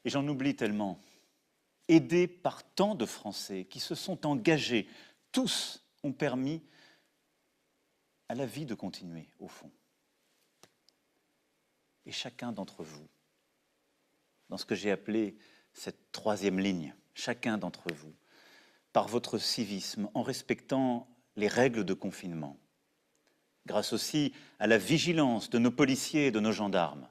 et 0.04 0.10
j'en 0.10 0.28
oublie 0.28 0.56
tellement, 0.56 1.00
aidés 1.88 2.28
par 2.28 2.64
tant 2.74 2.96
de 2.96 3.06
Français 3.06 3.66
qui 3.66 3.80
se 3.80 3.96
sont 3.96 4.26
engagés, 4.26 4.88
tous 5.32 5.84
ont 6.04 6.14
permis 6.14 6.62
à 8.30 8.36
la 8.36 8.46
vie 8.46 8.66
de 8.66 8.74
continuer, 8.74 9.30
au 9.40 9.48
fond. 9.48 9.72
Et 12.06 12.12
chacun 12.12 12.52
d'entre 12.52 12.84
vous, 12.84 13.08
dans 14.50 14.58
ce 14.58 14.66
que 14.66 14.76
j'ai 14.76 14.92
appelé 14.92 15.38
cette 15.74 16.12
troisième 16.12 16.60
ligne, 16.60 16.96
chacun 17.14 17.58
d'entre 17.58 17.92
vous, 17.94 18.14
par 18.94 19.08
votre 19.08 19.38
civisme, 19.38 20.10
en 20.14 20.22
respectant 20.22 21.08
les 21.36 21.48
règles 21.48 21.84
de 21.84 21.94
confinement, 21.94 22.58
grâce 23.66 23.94
aussi 23.94 24.34
à 24.60 24.68
la 24.68 24.78
vigilance 24.78 25.50
de 25.50 25.60
nos 25.60 25.72
policiers 25.72 26.28
et 26.28 26.32
de 26.32 26.40
nos 26.40 26.52
gendarmes, 26.52 27.10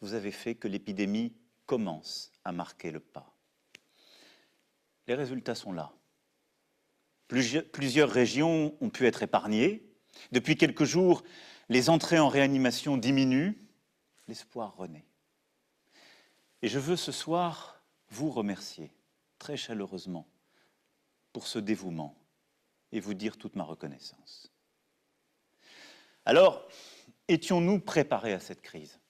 vous 0.00 0.14
avez 0.14 0.32
fait 0.32 0.54
que 0.54 0.68
l'épidémie 0.68 1.34
commence 1.66 2.32
à 2.44 2.52
marquer 2.52 2.90
le 2.90 3.00
pas. 3.00 3.34
Les 5.10 5.16
résultats 5.16 5.56
sont 5.56 5.72
là. 5.72 5.92
Plusieurs 7.26 8.08
régions 8.08 8.76
ont 8.80 8.90
pu 8.90 9.08
être 9.08 9.24
épargnées. 9.24 9.82
Depuis 10.30 10.56
quelques 10.56 10.84
jours, 10.84 11.24
les 11.68 11.90
entrées 11.90 12.20
en 12.20 12.28
réanimation 12.28 12.96
diminuent. 12.96 13.54
L'espoir 14.28 14.76
renaît. 14.76 15.04
Et 16.62 16.68
je 16.68 16.78
veux 16.78 16.94
ce 16.94 17.10
soir 17.10 17.82
vous 18.10 18.30
remercier 18.30 18.92
très 19.40 19.56
chaleureusement 19.56 20.28
pour 21.32 21.48
ce 21.48 21.58
dévouement 21.58 22.16
et 22.92 23.00
vous 23.00 23.14
dire 23.14 23.36
toute 23.36 23.56
ma 23.56 23.64
reconnaissance. 23.64 24.52
Alors, 26.24 26.68
étions-nous 27.26 27.80
préparés 27.80 28.34
à 28.34 28.38
cette 28.38 28.62
crise? 28.62 29.00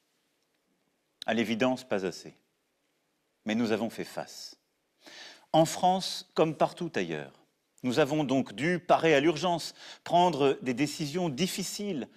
À 1.26 1.34
l'évidence, 1.34 1.86
pas 1.86 2.07
assez. 2.07 2.34
Mais 3.44 3.55
nous 3.55 3.70
avons 3.70 3.90
fait 3.90 4.05
face. 4.05 4.57
En 5.53 5.64
France, 5.64 6.30
comme 6.34 6.57
partout 6.57 6.92
ailleurs, 6.94 7.32
nous 7.82 7.98
avons 7.98 8.24
donc 8.24 8.53
dû 8.55 8.78
parer 8.78 9.14
à 9.14 9.20
l'urgence, 9.20 9.74
prendre 10.05 10.59
des 10.62 10.74
décisions 10.74 11.28
difficiles 11.28 12.09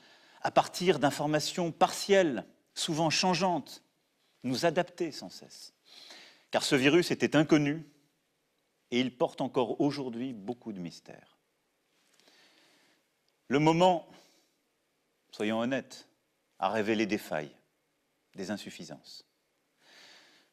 à 0.41 0.51
partir 0.51 0.99
d'informations 0.99 1.71
partielles, 1.71 2.45
souvent 2.73 3.09
changeantes, 3.09 3.83
nous 4.43 4.65
adapter 4.65 5.11
sans 5.11 5.29
cesse. 5.29 5.73
Car 6.51 6.63
ce 6.63 6.75
virus 6.75 7.11
était 7.11 7.35
inconnu 7.35 7.87
et 8.91 8.99
il 8.99 9.17
porte 9.17 9.41
encore 9.41 9.79
aujourd'hui 9.81 10.33
beaucoup 10.33 10.73
de 10.73 10.79
mystères. 10.79 11.37
Le 13.47 13.59
moment, 13.59 14.07
soyons 15.31 15.59
honnêtes, 15.59 16.07
a 16.59 16.69
révélé 16.69 17.05
des 17.05 17.17
failles, 17.17 17.55
des 18.35 18.51
insuffisances. 18.51 19.25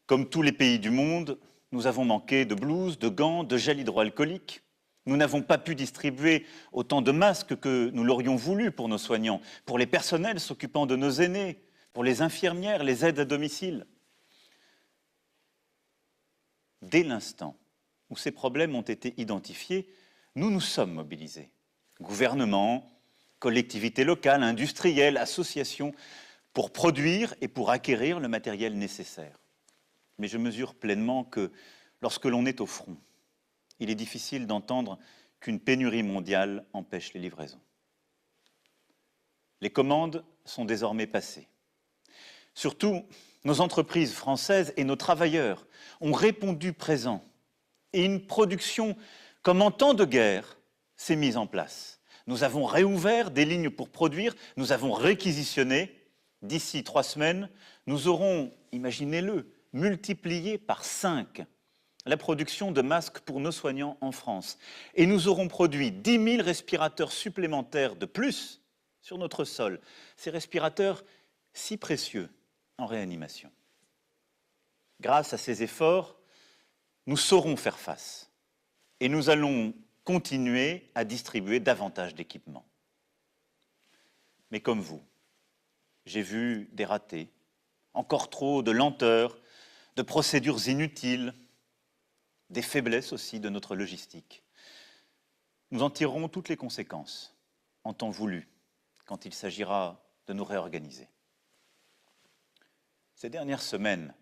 Comme 0.06 0.28
tous 0.28 0.42
les 0.42 0.52
pays 0.52 0.78
du 0.78 0.90
monde, 0.90 1.38
nous 1.72 1.86
avons 1.86 2.04
manqué 2.04 2.44
de 2.44 2.54
blouses, 2.54 2.98
de 2.98 3.08
gants, 3.08 3.44
de 3.44 3.56
gel 3.56 3.80
hydroalcoolique. 3.80 4.62
Nous 5.06 5.16
n'avons 5.16 5.42
pas 5.42 5.58
pu 5.58 5.74
distribuer 5.74 6.46
autant 6.72 7.02
de 7.02 7.12
masques 7.12 7.58
que 7.58 7.90
nous 7.92 8.04
l'aurions 8.04 8.36
voulu 8.36 8.70
pour 8.70 8.88
nos 8.88 8.98
soignants, 8.98 9.40
pour 9.64 9.78
les 9.78 9.86
personnels 9.86 10.40
s'occupant 10.40 10.86
de 10.86 10.96
nos 10.96 11.10
aînés, 11.10 11.62
pour 11.92 12.04
les 12.04 12.22
infirmières, 12.22 12.84
les 12.84 13.04
aides 13.04 13.18
à 13.18 13.24
domicile. 13.24 13.86
Dès 16.82 17.02
l'instant 17.02 17.56
où 18.10 18.16
ces 18.16 18.30
problèmes 18.30 18.74
ont 18.74 18.82
été 18.82 19.14
identifiés, 19.16 19.88
nous 20.34 20.50
nous 20.50 20.60
sommes 20.60 20.92
mobilisés. 20.92 21.50
Gouvernement, 22.00 22.90
collectivités 23.38 24.04
locales, 24.04 24.42
industriels, 24.42 25.16
associations, 25.16 25.92
pour 26.52 26.72
produire 26.72 27.34
et 27.40 27.48
pour 27.48 27.70
acquérir 27.70 28.20
le 28.20 28.28
matériel 28.28 28.76
nécessaire. 28.76 29.39
Mais 30.20 30.28
je 30.28 30.36
mesure 30.36 30.74
pleinement 30.74 31.24
que 31.24 31.50
lorsque 32.02 32.26
l'on 32.26 32.44
est 32.44 32.60
au 32.60 32.66
front, 32.66 32.98
il 33.78 33.88
est 33.88 33.94
difficile 33.94 34.46
d'entendre 34.46 34.98
qu'une 35.40 35.58
pénurie 35.58 36.02
mondiale 36.02 36.66
empêche 36.74 37.14
les 37.14 37.20
livraisons. 37.20 37.60
Les 39.62 39.70
commandes 39.70 40.22
sont 40.44 40.66
désormais 40.66 41.06
passées. 41.06 41.48
Surtout, 42.52 43.06
nos 43.44 43.62
entreprises 43.62 44.12
françaises 44.12 44.74
et 44.76 44.84
nos 44.84 44.94
travailleurs 44.94 45.66
ont 46.02 46.12
répondu 46.12 46.74
présents 46.74 47.24
et 47.94 48.04
une 48.04 48.26
production 48.26 48.98
comme 49.40 49.62
en 49.62 49.70
temps 49.70 49.94
de 49.94 50.04
guerre 50.04 50.58
s'est 50.96 51.16
mise 51.16 51.38
en 51.38 51.46
place. 51.46 51.98
Nous 52.26 52.42
avons 52.44 52.66
réouvert 52.66 53.30
des 53.30 53.46
lignes 53.46 53.70
pour 53.70 53.88
produire, 53.88 54.34
nous 54.58 54.72
avons 54.72 54.92
réquisitionné. 54.92 55.96
D'ici 56.42 56.84
trois 56.84 57.02
semaines, 57.02 57.48
nous 57.86 58.06
aurons, 58.06 58.50
imaginez-le, 58.72 59.50
multiplié 59.72 60.58
par 60.58 60.84
cinq 60.84 61.42
la 62.06 62.16
production 62.16 62.72
de 62.72 62.80
masques 62.80 63.20
pour 63.20 63.40
nos 63.40 63.52
soignants 63.52 63.98
en 64.00 64.12
France. 64.12 64.58
Et 64.94 65.06
nous 65.06 65.28
aurons 65.28 65.48
produit 65.48 65.92
10 65.92 66.36
000 66.36 66.42
respirateurs 66.42 67.12
supplémentaires 67.12 67.96
de 67.96 68.06
plus 68.06 68.62
sur 69.00 69.18
notre 69.18 69.44
sol. 69.44 69.80
Ces 70.16 70.30
respirateurs 70.30 71.04
si 71.52 71.76
précieux 71.76 72.28
en 72.78 72.86
réanimation. 72.86 73.50
Grâce 75.00 75.32
à 75.32 75.38
ces 75.38 75.62
efforts, 75.62 76.16
nous 77.06 77.16
saurons 77.16 77.56
faire 77.56 77.78
face 77.78 78.30
et 79.00 79.08
nous 79.08 79.30
allons 79.30 79.74
continuer 80.04 80.90
à 80.94 81.04
distribuer 81.04 81.60
davantage 81.60 82.14
d'équipements. 82.14 82.66
Mais 84.50 84.60
comme 84.60 84.80
vous, 84.80 85.02
j'ai 86.06 86.22
vu 86.22 86.68
des 86.72 86.84
ratés, 86.84 87.30
encore 87.94 88.30
trop 88.30 88.62
de 88.62 88.70
lenteur, 88.70 89.38
de 89.96 90.02
procédures 90.02 90.68
inutiles, 90.68 91.34
des 92.50 92.62
faiblesses 92.62 93.12
aussi 93.12 93.40
de 93.40 93.48
notre 93.48 93.76
logistique. 93.76 94.42
Nous 95.70 95.82
en 95.82 95.90
tirerons 95.90 96.28
toutes 96.28 96.48
les 96.48 96.56
conséquences 96.56 97.36
en 97.84 97.92
temps 97.92 98.10
voulu 98.10 98.48
quand 99.04 99.24
il 99.24 99.34
s'agira 99.34 100.04
de 100.26 100.32
nous 100.32 100.44
réorganiser. 100.44 101.08
Ces 103.14 103.30
dernières 103.30 103.62
semaines, 103.62 104.14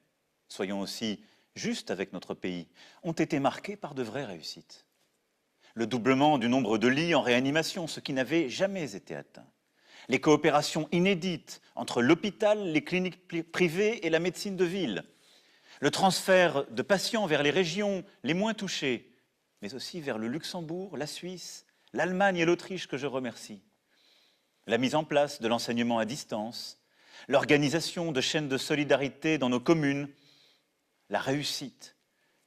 soyons 0.48 0.80
aussi 0.80 1.22
justes 1.54 1.90
avec 1.90 2.12
notre 2.12 2.34
pays, 2.34 2.68
ont 3.02 3.12
été 3.12 3.38
marquées 3.38 3.76
par 3.76 3.94
de 3.94 4.02
vraies 4.02 4.24
réussites. 4.24 4.86
Le 5.74 5.86
doublement 5.86 6.38
du 6.38 6.48
nombre 6.48 6.78
de 6.78 6.88
lits 6.88 7.14
en 7.14 7.20
réanimation, 7.20 7.86
ce 7.86 8.00
qui 8.00 8.12
n'avait 8.12 8.48
jamais 8.48 8.96
été 8.96 9.14
atteint. 9.14 9.46
Les 10.08 10.20
coopérations 10.20 10.88
inédites 10.90 11.60
entre 11.74 12.02
l'hôpital, 12.02 12.72
les 12.72 12.82
cliniques 12.82 13.52
privées 13.52 14.04
et 14.06 14.10
la 14.10 14.20
médecine 14.20 14.56
de 14.56 14.64
ville. 14.64 15.04
Le 15.80 15.90
transfert 15.90 16.64
de 16.70 16.82
patients 16.82 17.26
vers 17.26 17.42
les 17.42 17.50
régions 17.50 18.04
les 18.22 18.34
moins 18.34 18.54
touchées, 18.54 19.14
mais 19.62 19.74
aussi 19.74 20.00
vers 20.00 20.18
le 20.18 20.28
Luxembourg, 20.28 20.96
la 20.96 21.06
Suisse, 21.06 21.66
l'Allemagne 21.92 22.38
et 22.38 22.44
l'Autriche 22.44 22.88
que 22.88 22.96
je 22.96 23.06
remercie. 23.06 23.62
La 24.66 24.78
mise 24.78 24.94
en 24.94 25.04
place 25.04 25.40
de 25.40 25.48
l'enseignement 25.48 25.98
à 25.98 26.04
distance, 26.04 26.82
l'organisation 27.28 28.12
de 28.12 28.20
chaînes 28.20 28.48
de 28.48 28.58
solidarité 28.58 29.38
dans 29.38 29.48
nos 29.48 29.60
communes, 29.60 30.08
la 31.08 31.20
réussite 31.20 31.96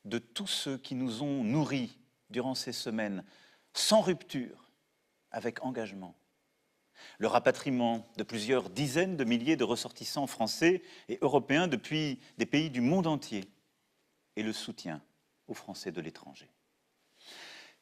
de 0.06 0.18
tous 0.18 0.48
ceux 0.48 0.78
qui 0.78 0.96
nous 0.96 1.24
ont 1.24 1.44
nourris 1.44 1.98
durant 2.30 2.56
ces 2.56 2.72
semaines, 2.72 3.24
sans 3.74 4.02
rupture, 4.02 4.72
avec 5.32 5.64
engagement. 5.64 6.16
Le 7.20 7.28
rapatriement 7.28 8.08
de 8.18 8.24
plusieurs 8.24 8.70
dizaines 8.70 9.18
de 9.18 9.24
milliers 9.24 9.56
de 9.56 9.64
ressortissants 9.64 10.28
français 10.28 10.82
et 11.10 11.20
européens 11.22 11.68
depuis 11.68 12.20
des 12.38 12.46
pays 12.46 12.70
du 12.70 12.82
monde 12.82 13.08
entier 13.08 13.46
et 14.36 14.44
le 14.44 14.54
soutien 14.54 15.02
aux 15.48 15.54
Français 15.54 15.92
de 15.92 16.02
l'étranger. 16.02 16.50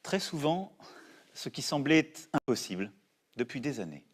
Très 0.02 0.20
souvent, 0.20 0.76
ce 1.34 1.48
qui 1.48 1.62
semblait 1.62 2.12
impossible 2.32 2.92
depuis 3.36 3.60
des 3.60 3.80
années, 3.80 4.04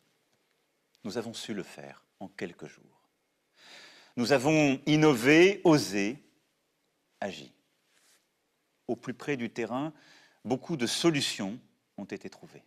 nous 1.05 1.19
avons 1.19 1.35
su 1.35 1.55
le 1.55 1.63
faire 1.63 2.05
en 2.21 2.29
quelques 2.29 2.67
jours. 2.67 3.09
Nous 4.17 4.33
avons 4.33 4.81
innové, 4.87 5.61
osé, 5.65 6.23
agi. 7.21 7.53
Au 8.89 8.97
plus 8.97 9.15
près 9.15 9.37
du 9.37 9.51
terrain, 9.51 9.93
beaucoup 10.45 10.77
de 10.77 10.87
solutions 10.87 11.59
ont 11.97 12.05
été 12.05 12.31
trouvées. 12.31 12.65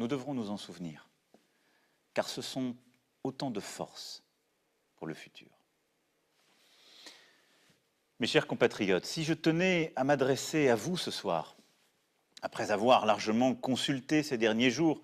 Nous 0.00 0.08
devrons 0.08 0.32
nous 0.32 0.48
en 0.48 0.56
souvenir, 0.56 1.10
car 2.14 2.26
ce 2.26 2.40
sont 2.40 2.74
autant 3.22 3.50
de 3.50 3.60
forces 3.60 4.22
pour 4.96 5.06
le 5.06 5.12
futur. 5.12 5.50
Mes 8.18 8.26
chers 8.26 8.46
compatriotes, 8.46 9.04
si 9.04 9.24
je 9.24 9.34
tenais 9.34 9.92
à 9.96 10.04
m'adresser 10.04 10.70
à 10.70 10.74
vous 10.74 10.96
ce 10.96 11.10
soir, 11.10 11.54
après 12.40 12.70
avoir 12.70 13.04
largement 13.04 13.54
consulté 13.54 14.22
ces 14.22 14.38
derniers 14.38 14.70
jours 14.70 15.02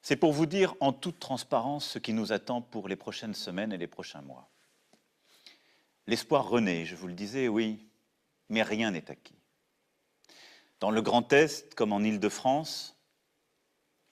c'est 0.00 0.16
pour 0.16 0.32
vous 0.32 0.46
dire 0.46 0.74
en 0.80 0.94
toute 0.94 1.20
transparence 1.20 1.86
ce 1.86 1.98
qui 1.98 2.14
nous 2.14 2.32
attend 2.32 2.62
pour 2.62 2.88
les 2.88 2.96
prochaines 2.96 3.34
semaines 3.34 3.74
et 3.74 3.78
les 3.78 3.86
prochains 3.86 4.22
mois. 4.22 4.48
L'espoir 6.06 6.48
renaît, 6.48 6.86
je 6.86 6.96
vous 6.96 7.06
le 7.06 7.12
disais, 7.12 7.48
oui, 7.48 7.86
mais 8.48 8.62
rien 8.62 8.92
n'est 8.92 9.10
acquis. 9.10 9.38
Dans 10.80 10.90
le 10.90 11.02
Grand 11.02 11.30
Est, 11.34 11.74
comme 11.74 11.92
en 11.92 12.00
Île-de-France, 12.00 12.91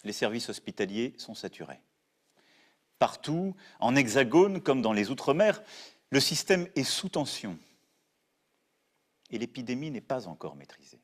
les 0.04 0.12
services 0.12 0.48
hospitaliers 0.48 1.14
sont 1.18 1.34
saturés. 1.34 1.80
Partout, 2.98 3.54
en 3.78 3.96
hexagone 3.96 4.60
comme 4.60 4.82
dans 4.82 4.92
les 4.92 5.10
Outre-mer, 5.10 5.62
le 6.10 6.20
système 6.20 6.68
est 6.76 6.84
sous 6.84 7.08
tension 7.08 7.58
et 9.30 9.38
l'épidémie 9.38 9.90
n'est 9.90 10.00
pas 10.00 10.28
encore 10.28 10.56
maîtrisée. 10.56 11.00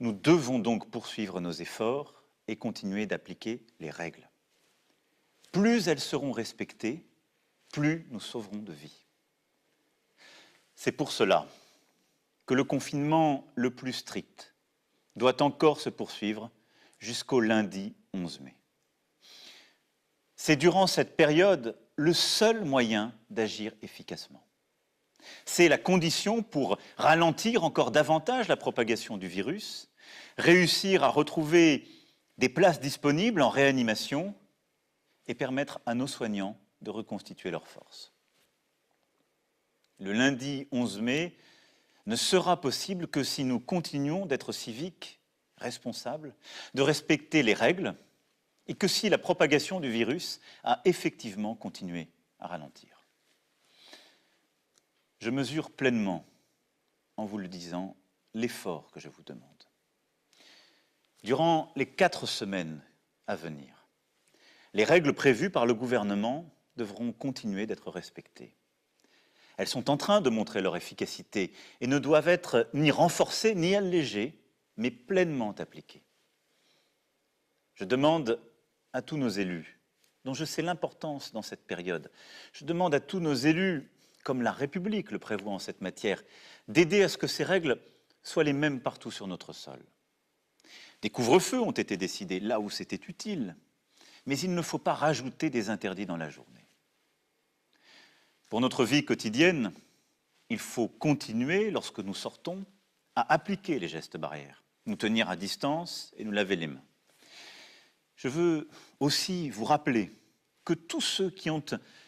Nous 0.00 0.12
devons 0.12 0.58
donc 0.58 0.90
poursuivre 0.90 1.40
nos 1.40 1.52
efforts 1.52 2.22
et 2.48 2.56
continuer 2.56 3.06
d'appliquer 3.06 3.64
les 3.80 3.90
règles. 3.90 4.28
Plus 5.52 5.88
elles 5.88 6.00
seront 6.00 6.32
respectées, 6.32 7.04
plus 7.72 8.06
nous 8.10 8.20
sauverons 8.20 8.58
de 8.58 8.72
vies. 8.72 9.06
C'est 10.74 10.92
pour 10.92 11.12
cela 11.12 11.46
que 12.44 12.54
le 12.54 12.64
confinement 12.64 13.46
le 13.54 13.74
plus 13.74 13.92
strict 13.92 14.54
doit 15.16 15.42
encore 15.42 15.80
se 15.80 15.88
poursuivre 15.88 16.50
jusqu'au 16.98 17.40
lundi 17.40 17.94
11 18.14 18.40
mai. 18.40 18.54
C'est 20.36 20.56
durant 20.56 20.86
cette 20.86 21.16
période 21.16 21.78
le 21.96 22.12
seul 22.12 22.64
moyen 22.64 23.14
d'agir 23.30 23.72
efficacement. 23.82 24.46
C'est 25.44 25.68
la 25.68 25.78
condition 25.78 26.42
pour 26.42 26.78
ralentir 26.96 27.64
encore 27.64 27.90
davantage 27.90 28.48
la 28.48 28.56
propagation 28.56 29.16
du 29.16 29.28
virus, 29.28 29.88
réussir 30.38 31.02
à 31.02 31.08
retrouver 31.08 31.88
des 32.38 32.48
places 32.48 32.80
disponibles 32.80 33.42
en 33.42 33.48
réanimation 33.48 34.34
et 35.26 35.34
permettre 35.34 35.80
à 35.86 35.94
nos 35.94 36.06
soignants 36.06 36.58
de 36.82 36.90
reconstituer 36.90 37.50
leurs 37.50 37.66
forces. 37.66 38.12
Le 39.98 40.12
lundi 40.12 40.68
11 40.70 41.00
mai 41.00 41.36
ne 42.04 42.14
sera 42.14 42.60
possible 42.60 43.08
que 43.08 43.24
si 43.24 43.42
nous 43.42 43.58
continuons 43.58 44.26
d'être 44.26 44.52
civiques, 44.52 45.20
responsables, 45.58 46.34
de 46.74 46.82
respecter 46.82 47.42
les 47.42 47.54
règles, 47.54 47.94
et 48.66 48.74
que 48.74 48.88
si 48.88 49.08
la 49.08 49.18
propagation 49.18 49.80
du 49.80 49.90
virus 49.90 50.40
a 50.64 50.80
effectivement 50.84 51.54
continué 51.54 52.08
à 52.40 52.48
ralentir. 52.48 53.04
Je 55.18 55.30
mesure 55.30 55.70
pleinement, 55.70 56.26
en 57.16 57.24
vous 57.24 57.38
le 57.38 57.48
disant, 57.48 57.96
l'effort 58.34 58.90
que 58.90 59.00
je 59.00 59.08
vous 59.08 59.22
demande. 59.22 59.42
Durant 61.22 61.72
les 61.74 61.86
quatre 61.86 62.26
semaines 62.26 62.82
à 63.26 63.34
venir, 63.34 63.88
les 64.74 64.84
règles 64.84 65.14
prévues 65.14 65.50
par 65.50 65.64
le 65.64 65.74
gouvernement 65.74 66.48
devront 66.76 67.12
continuer 67.12 67.66
d'être 67.66 67.90
respectées. 67.90 68.54
Elles 69.56 69.68
sont 69.68 69.88
en 69.88 69.96
train 69.96 70.20
de 70.20 70.28
montrer 70.28 70.60
leur 70.60 70.76
efficacité 70.76 71.52
et 71.80 71.86
ne 71.86 71.98
doivent 71.98 72.28
être 72.28 72.68
ni 72.74 72.90
renforcées 72.90 73.54
ni 73.54 73.74
allégées, 73.74 74.38
mais 74.76 74.90
pleinement 74.90 75.52
appliquées. 75.52 76.02
Je 77.74 77.84
demande 77.84 78.40
à 78.92 79.02
tous 79.02 79.16
nos 79.16 79.28
élus, 79.28 79.78
dont 80.24 80.34
je 80.34 80.44
sais 80.44 80.62
l'importance 80.62 81.32
dans 81.32 81.42
cette 81.42 81.66
période, 81.66 82.10
je 82.52 82.64
demande 82.64 82.94
à 82.94 83.00
tous 83.00 83.20
nos 83.20 83.34
élus, 83.34 83.90
comme 84.24 84.42
la 84.42 84.52
République 84.52 85.10
le 85.10 85.18
prévoit 85.18 85.52
en 85.52 85.58
cette 85.58 85.80
matière, 85.80 86.22
d'aider 86.68 87.02
à 87.02 87.08
ce 87.08 87.18
que 87.18 87.26
ces 87.26 87.44
règles 87.44 87.80
soient 88.22 88.44
les 88.44 88.52
mêmes 88.52 88.80
partout 88.80 89.10
sur 89.10 89.26
notre 89.26 89.52
sol. 89.52 89.78
Des 91.02 91.10
couvre-feux 91.10 91.60
ont 91.60 91.72
été 91.72 91.96
décidés 91.96 92.40
là 92.40 92.58
où 92.58 92.70
c'était 92.70 93.00
utile, 93.08 93.56
mais 94.24 94.38
il 94.38 94.54
ne 94.54 94.62
faut 94.62 94.78
pas 94.78 94.94
rajouter 94.94 95.50
des 95.50 95.70
interdits 95.70 96.06
dans 96.06 96.16
la 96.16 96.30
journée. 96.30 96.66
Pour 98.48 98.60
notre 98.60 98.84
vie 98.84 99.04
quotidienne, 99.04 99.72
il 100.48 100.58
faut 100.58 100.88
continuer, 100.88 101.70
lorsque 101.70 102.00
nous 102.00 102.14
sortons, 102.14 102.64
à 103.14 103.32
appliquer 103.32 103.78
les 103.78 103.88
gestes 103.88 104.16
barrières, 104.16 104.62
nous 104.86 104.96
tenir 104.96 105.28
à 105.28 105.36
distance 105.36 106.12
et 106.16 106.24
nous 106.24 106.32
laver 106.32 106.56
les 106.56 106.68
mains. 106.68 106.82
Je 108.16 108.28
veux 108.28 108.68
aussi 109.00 109.50
vous 109.50 109.64
rappeler 109.64 110.10
que 110.64 110.72
tous 110.72 111.00
ceux 111.00 111.30
qui 111.30 111.50
ont 111.50 111.64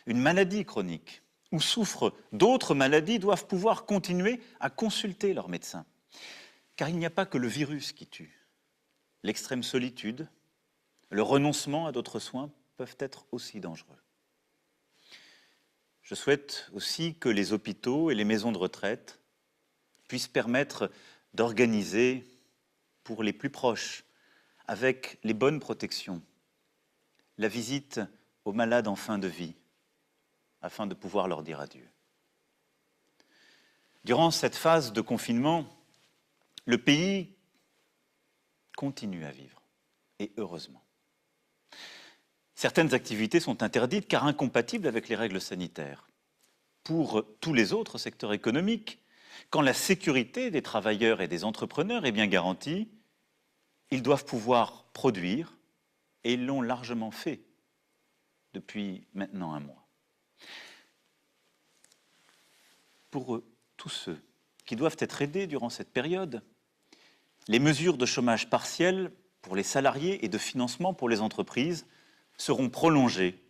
une 0.06 0.20
maladie 0.20 0.64
chronique 0.64 1.22
ou 1.52 1.60
souffrent 1.60 2.12
d'autres 2.32 2.74
maladies 2.74 3.18
doivent 3.18 3.46
pouvoir 3.46 3.86
continuer 3.86 4.40
à 4.60 4.70
consulter 4.70 5.34
leur 5.34 5.48
médecin. 5.48 5.86
Car 6.76 6.88
il 6.88 6.98
n'y 6.98 7.06
a 7.06 7.10
pas 7.10 7.26
que 7.26 7.38
le 7.38 7.48
virus 7.48 7.92
qui 7.92 8.06
tue. 8.06 8.46
L'extrême 9.22 9.62
solitude, 9.62 10.28
le 11.10 11.22
renoncement 11.22 11.86
à 11.86 11.92
d'autres 11.92 12.20
soins 12.20 12.50
peuvent 12.76 12.96
être 12.98 13.26
aussi 13.32 13.60
dangereux. 13.60 13.96
Je 16.02 16.14
souhaite 16.14 16.70
aussi 16.72 17.16
que 17.16 17.28
les 17.28 17.52
hôpitaux 17.52 18.10
et 18.10 18.14
les 18.14 18.24
maisons 18.24 18.52
de 18.52 18.58
retraite 18.58 19.20
puissent 20.08 20.28
permettre 20.28 20.90
d'organiser 21.34 22.24
pour 23.08 23.22
les 23.22 23.32
plus 23.32 23.48
proches, 23.48 24.04
avec 24.66 25.18
les 25.24 25.32
bonnes 25.32 25.60
protections, 25.60 26.20
la 27.38 27.48
visite 27.48 28.02
aux 28.44 28.52
malades 28.52 28.86
en 28.86 28.96
fin 28.96 29.16
de 29.16 29.26
vie, 29.26 29.54
afin 30.60 30.86
de 30.86 30.92
pouvoir 30.92 31.26
leur 31.26 31.42
dire 31.42 31.58
adieu. 31.58 31.88
Durant 34.04 34.30
cette 34.30 34.56
phase 34.56 34.92
de 34.92 35.00
confinement, 35.00 35.64
le 36.66 36.76
pays 36.76 37.34
continue 38.76 39.24
à 39.24 39.30
vivre, 39.30 39.62
et 40.18 40.30
heureusement. 40.36 40.84
Certaines 42.56 42.92
activités 42.92 43.40
sont 43.40 43.62
interdites 43.62 44.06
car 44.06 44.26
incompatibles 44.26 44.86
avec 44.86 45.08
les 45.08 45.16
règles 45.16 45.40
sanitaires. 45.40 46.10
Pour 46.84 47.24
tous 47.40 47.54
les 47.54 47.72
autres 47.72 47.96
secteurs 47.96 48.34
économiques, 48.34 48.98
quand 49.48 49.62
la 49.62 49.72
sécurité 49.72 50.50
des 50.50 50.60
travailleurs 50.60 51.22
et 51.22 51.28
des 51.28 51.44
entrepreneurs 51.44 52.04
est 52.04 52.12
bien 52.12 52.26
garantie, 52.26 52.90
ils 53.90 54.02
doivent 54.02 54.24
pouvoir 54.24 54.84
produire, 54.92 55.56
et 56.24 56.34
ils 56.34 56.44
l'ont 56.44 56.62
largement 56.62 57.10
fait 57.10 57.40
depuis 58.52 59.06
maintenant 59.14 59.54
un 59.54 59.60
mois. 59.60 59.86
Pour 63.10 63.42
tous 63.76 63.88
ceux 63.88 64.20
qui 64.66 64.76
doivent 64.76 64.96
être 64.98 65.22
aidés 65.22 65.46
durant 65.46 65.70
cette 65.70 65.92
période, 65.92 66.42
les 67.46 67.58
mesures 67.58 67.96
de 67.96 68.04
chômage 68.04 68.50
partiel 68.50 69.12
pour 69.40 69.56
les 69.56 69.62
salariés 69.62 70.24
et 70.24 70.28
de 70.28 70.38
financement 70.38 70.92
pour 70.92 71.08
les 71.08 71.20
entreprises 71.20 71.86
seront 72.36 72.68
prolongées 72.68 73.42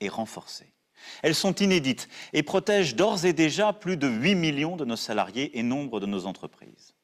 et 0.00 0.08
renforcées. 0.08 0.72
Elles 1.22 1.34
sont 1.34 1.54
inédites 1.54 2.08
et 2.32 2.42
protègent 2.42 2.96
d'ores 2.96 3.24
et 3.24 3.32
déjà 3.32 3.72
plus 3.72 3.96
de 3.96 4.08
8 4.08 4.34
millions 4.34 4.76
de 4.76 4.84
nos 4.84 4.96
salariés 4.96 5.58
et 5.58 5.62
nombre 5.62 6.00
de 6.00 6.06
nos 6.06 6.26
entreprises. 6.26 6.94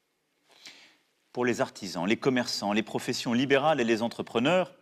Pour 1.35 1.43
les 1.43 1.59
artisans, 1.59 2.07
les 2.07 2.15
commerçants, 2.15 2.71
les 2.71 2.81
professions 2.81 3.33
libérales 3.33 3.81
et 3.81 3.83
les 3.83 4.01
entrepreneurs, 4.01 4.73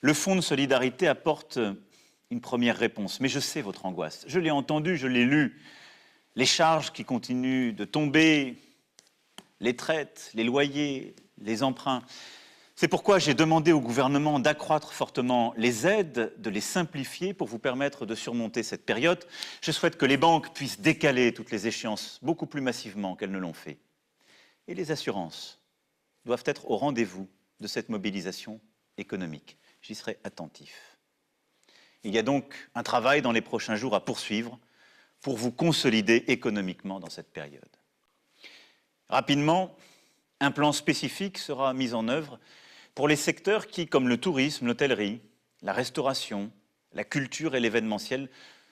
le 0.00 0.14
Fonds 0.14 0.34
de 0.34 0.40
solidarité 0.40 1.06
apporte 1.06 1.58
une 2.30 2.40
première 2.40 2.78
réponse. 2.78 3.20
Mais 3.20 3.28
je 3.28 3.38
sais 3.38 3.60
votre 3.60 3.84
angoisse. 3.84 4.24
Je 4.26 4.40
l'ai 4.40 4.50
entendu, 4.50 4.96
je 4.96 5.06
l'ai 5.06 5.26
lu. 5.26 5.60
Les 6.34 6.46
charges 6.46 6.92
qui 6.94 7.04
continuent 7.04 7.74
de 7.74 7.84
tomber, 7.84 8.56
les 9.60 9.76
traites, 9.76 10.30
les 10.32 10.44
loyers, 10.44 11.14
les 11.42 11.62
emprunts. 11.62 12.00
C'est 12.74 12.88
pourquoi 12.88 13.18
j'ai 13.18 13.34
demandé 13.34 13.72
au 13.72 13.80
gouvernement 13.82 14.40
d'accroître 14.40 14.94
fortement 14.94 15.52
les 15.58 15.86
aides, 15.86 16.32
de 16.38 16.48
les 16.48 16.62
simplifier 16.62 17.34
pour 17.34 17.48
vous 17.48 17.58
permettre 17.58 18.06
de 18.06 18.14
surmonter 18.14 18.62
cette 18.62 18.86
période. 18.86 19.22
Je 19.60 19.72
souhaite 19.72 19.98
que 19.98 20.06
les 20.06 20.16
banques 20.16 20.54
puissent 20.54 20.80
décaler 20.80 21.34
toutes 21.34 21.50
les 21.50 21.66
échéances 21.66 22.18
beaucoup 22.22 22.46
plus 22.46 22.62
massivement 22.62 23.14
qu'elles 23.14 23.30
ne 23.30 23.38
l'ont 23.38 23.52
fait. 23.52 23.76
Et 24.68 24.74
les 24.74 24.90
assurances 24.90 25.61
doivent 26.24 26.44
être 26.46 26.70
au 26.70 26.76
rendez-vous 26.76 27.28
de 27.60 27.66
cette 27.66 27.88
mobilisation 27.88 28.60
économique. 28.98 29.56
J'y 29.80 29.94
serai 29.94 30.18
attentif. 30.24 30.98
Il 32.04 32.12
y 32.14 32.18
a 32.18 32.22
donc 32.22 32.68
un 32.74 32.82
travail 32.82 33.22
dans 33.22 33.32
les 33.32 33.40
prochains 33.40 33.76
jours 33.76 33.94
à 33.94 34.04
poursuivre 34.04 34.58
pour 35.20 35.36
vous 35.36 35.52
consolider 35.52 36.24
économiquement 36.28 37.00
dans 37.00 37.10
cette 37.10 37.32
période. 37.32 37.64
Rapidement, 39.08 39.76
un 40.40 40.50
plan 40.50 40.72
spécifique 40.72 41.38
sera 41.38 41.74
mis 41.74 41.94
en 41.94 42.08
œuvre 42.08 42.40
pour 42.94 43.08
les 43.08 43.16
secteurs 43.16 43.68
qui, 43.68 43.86
comme 43.86 44.08
le 44.08 44.18
tourisme, 44.18 44.66
l'hôtellerie, 44.66 45.20
la 45.62 45.72
restauration, 45.72 46.50
la 46.92 47.04
culture 47.04 47.54
et 47.54 47.60
l'événementiel, 47.60 48.28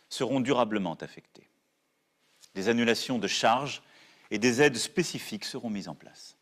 seront 0.09 0.41
durablement 0.41 0.95
affectés. 0.95 1.49
Des 2.55 2.69
annulations 2.69 3.19
de 3.19 3.29
charges 3.29 3.83
et 4.33 4.39
des 4.39 4.61
aides 4.61 4.77
spécifiques 4.77 5.45
seront 5.45 5.71
mises 5.71 5.89
en 5.89 5.95
place. 5.95 6.37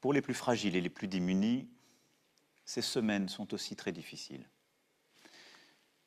Pour 0.00 0.12
les 0.12 0.22
plus 0.22 0.34
fragiles 0.34 0.76
et 0.76 0.80
les 0.80 0.88
plus 0.88 1.08
démunis, 1.08 1.68
ces 2.64 2.82
semaines 2.82 3.28
sont 3.28 3.52
aussi 3.52 3.76
très 3.76 3.92
difficiles. 3.92 4.48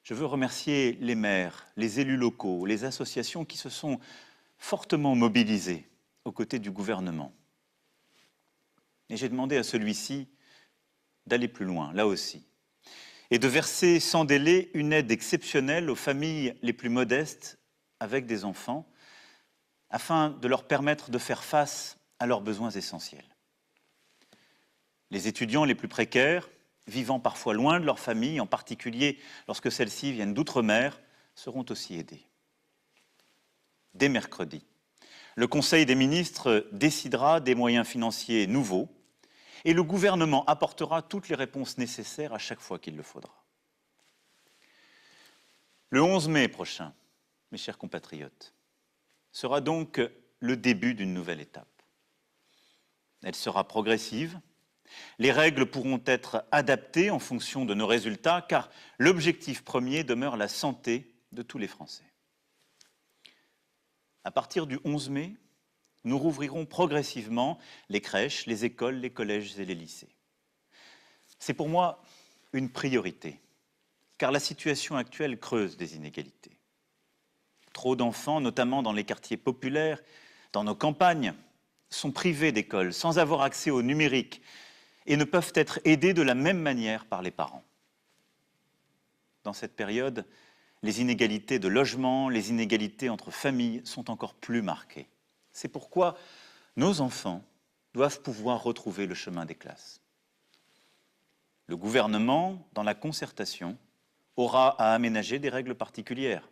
Je 0.03 0.13
veux 0.13 0.25
remercier 0.25 0.97
les 0.99 1.15
maires, 1.15 1.67
les 1.77 1.99
élus 1.99 2.17
locaux, 2.17 2.65
les 2.65 2.83
associations 2.83 3.45
qui 3.45 3.57
se 3.57 3.69
sont 3.69 3.99
fortement 4.57 5.15
mobilisés 5.15 5.87
aux 6.25 6.31
côtés 6.31 6.59
du 6.59 6.71
gouvernement 6.71 7.33
et 9.13 9.17
j'ai 9.17 9.29
demandé 9.29 9.57
à 9.57 9.63
celui-ci 9.63 10.27
d'aller 11.27 11.47
plus 11.47 11.65
loin, 11.65 11.93
là 11.93 12.07
aussi, 12.07 12.45
et 13.31 13.39
de 13.39 13.47
verser 13.47 13.99
sans 13.99 14.25
délai 14.25 14.71
une 14.73 14.91
aide 14.91 15.11
exceptionnelle 15.11 15.89
aux 15.89 15.95
familles 15.95 16.55
les 16.61 16.73
plus 16.73 16.89
modestes 16.89 17.59
avec 17.99 18.25
des 18.25 18.43
enfants, 18.43 18.87
afin 19.89 20.31
de 20.31 20.47
leur 20.47 20.67
permettre 20.67 21.11
de 21.11 21.17
faire 21.17 21.43
face 21.43 21.97
à 22.19 22.25
leurs 22.25 22.41
besoins 22.41 22.71
essentiels. 22.71 23.32
Les 25.13 25.27
étudiants 25.27 25.63
les 25.63 25.75
plus 25.75 25.87
précaires, 25.87 26.49
vivant 26.87 27.19
parfois 27.19 27.53
loin 27.53 27.79
de 27.79 27.85
leur 27.85 27.99
famille, 27.99 28.39
en 28.39 28.47
particulier 28.47 29.19
lorsque 29.47 29.71
celles-ci 29.71 30.11
viennent 30.11 30.33
d'outre-mer, 30.33 30.99
seront 31.35 31.63
aussi 31.69 31.99
aidés. 31.99 32.25
Dès 33.93 34.09
mercredi, 34.09 34.65
le 35.35 35.45
Conseil 35.45 35.85
des 35.85 35.93
ministres 35.93 36.67
décidera 36.71 37.41
des 37.41 37.53
moyens 37.53 37.87
financiers 37.87 38.47
nouveaux 38.47 38.89
et 39.65 39.73
le 39.73 39.83
gouvernement 39.83 40.45
apportera 40.45 41.03
toutes 41.03 41.29
les 41.29 41.35
réponses 41.35 41.77
nécessaires 41.77 42.33
à 42.33 42.39
chaque 42.39 42.59
fois 42.59 42.79
qu'il 42.79 42.97
le 42.97 43.03
faudra. 43.03 43.45
Le 45.91 46.01
11 46.01 46.27
mai 46.27 46.47
prochain, 46.47 46.91
mes 47.51 47.59
chers 47.59 47.77
compatriotes, 47.77 48.55
sera 49.31 49.61
donc 49.61 50.01
le 50.39 50.57
début 50.57 50.95
d'une 50.95 51.13
nouvelle 51.13 51.39
étape. 51.39 51.67
Elle 53.21 53.35
sera 53.35 53.67
progressive. 53.67 54.39
Les 55.19 55.31
règles 55.31 55.65
pourront 55.65 56.01
être 56.05 56.45
adaptées 56.51 57.09
en 57.09 57.19
fonction 57.19 57.65
de 57.65 57.73
nos 57.73 57.87
résultats, 57.87 58.45
car 58.47 58.69
l'objectif 58.97 59.63
premier 59.63 60.03
demeure 60.03 60.37
la 60.37 60.47
santé 60.47 61.13
de 61.31 61.41
tous 61.41 61.57
les 61.57 61.67
Français. 61.67 62.03
à 64.25 64.31
partir 64.31 64.67
du 64.67 64.79
11 64.85 65.09
mai, 65.09 65.35
nous 66.05 66.17
rouvrirons 66.17 66.65
progressivement 66.65 67.57
les 67.89 68.01
crèches, 68.01 68.45
les 68.45 68.65
écoles, 68.65 68.95
les 68.95 69.09
collèges 69.09 69.59
et 69.59 69.65
les 69.65 69.75
lycées. 69.75 70.15
C'est 71.39 71.53
pour 71.53 71.69
moi 71.69 72.01
une 72.53 72.69
priorité, 72.69 73.39
car 74.17 74.31
la 74.31 74.39
situation 74.39 74.95
actuelle 74.95 75.39
creuse 75.39 75.77
des 75.77 75.95
inégalités. 75.95 76.57
Trop 77.73 77.95
d'enfants, 77.95 78.39
notamment 78.39 78.83
dans 78.83 78.93
les 78.93 79.03
quartiers 79.03 79.37
populaires, 79.37 80.01
dans 80.51 80.63
nos 80.63 80.75
campagnes, 80.75 81.33
sont 81.89 82.11
privés 82.11 82.51
d'école, 82.51 82.93
sans 82.93 83.19
avoir 83.19 83.41
accès 83.41 83.71
au 83.71 83.81
numérique, 83.81 84.41
et 85.05 85.17
ne 85.17 85.23
peuvent 85.23 85.51
être 85.55 85.79
aidés 85.85 86.13
de 86.13 86.21
la 86.21 86.35
même 86.35 86.59
manière 86.59 87.05
par 87.05 87.21
les 87.21 87.31
parents. 87.31 87.63
Dans 89.43 89.53
cette 89.53 89.75
période, 89.75 90.25
les 90.81 91.01
inégalités 91.01 91.59
de 91.59 91.67
logement, 91.67 92.29
les 92.29 92.49
inégalités 92.49 93.09
entre 93.09 93.31
familles 93.31 93.81
sont 93.85 94.09
encore 94.09 94.33
plus 94.33 94.61
marquées. 94.61 95.07
C'est 95.51 95.67
pourquoi 95.67 96.17
nos 96.75 97.01
enfants 97.01 97.43
doivent 97.93 98.21
pouvoir 98.21 98.63
retrouver 98.63 99.05
le 99.05 99.15
chemin 99.15 99.45
des 99.45 99.55
classes. 99.55 100.01
Le 101.67 101.77
gouvernement, 101.77 102.67
dans 102.73 102.83
la 102.83 102.95
concertation, 102.95 103.77
aura 104.35 104.69
à 104.81 104.93
aménager 104.93 105.39
des 105.39 105.49
règles 105.49 105.75
particulières, 105.75 106.49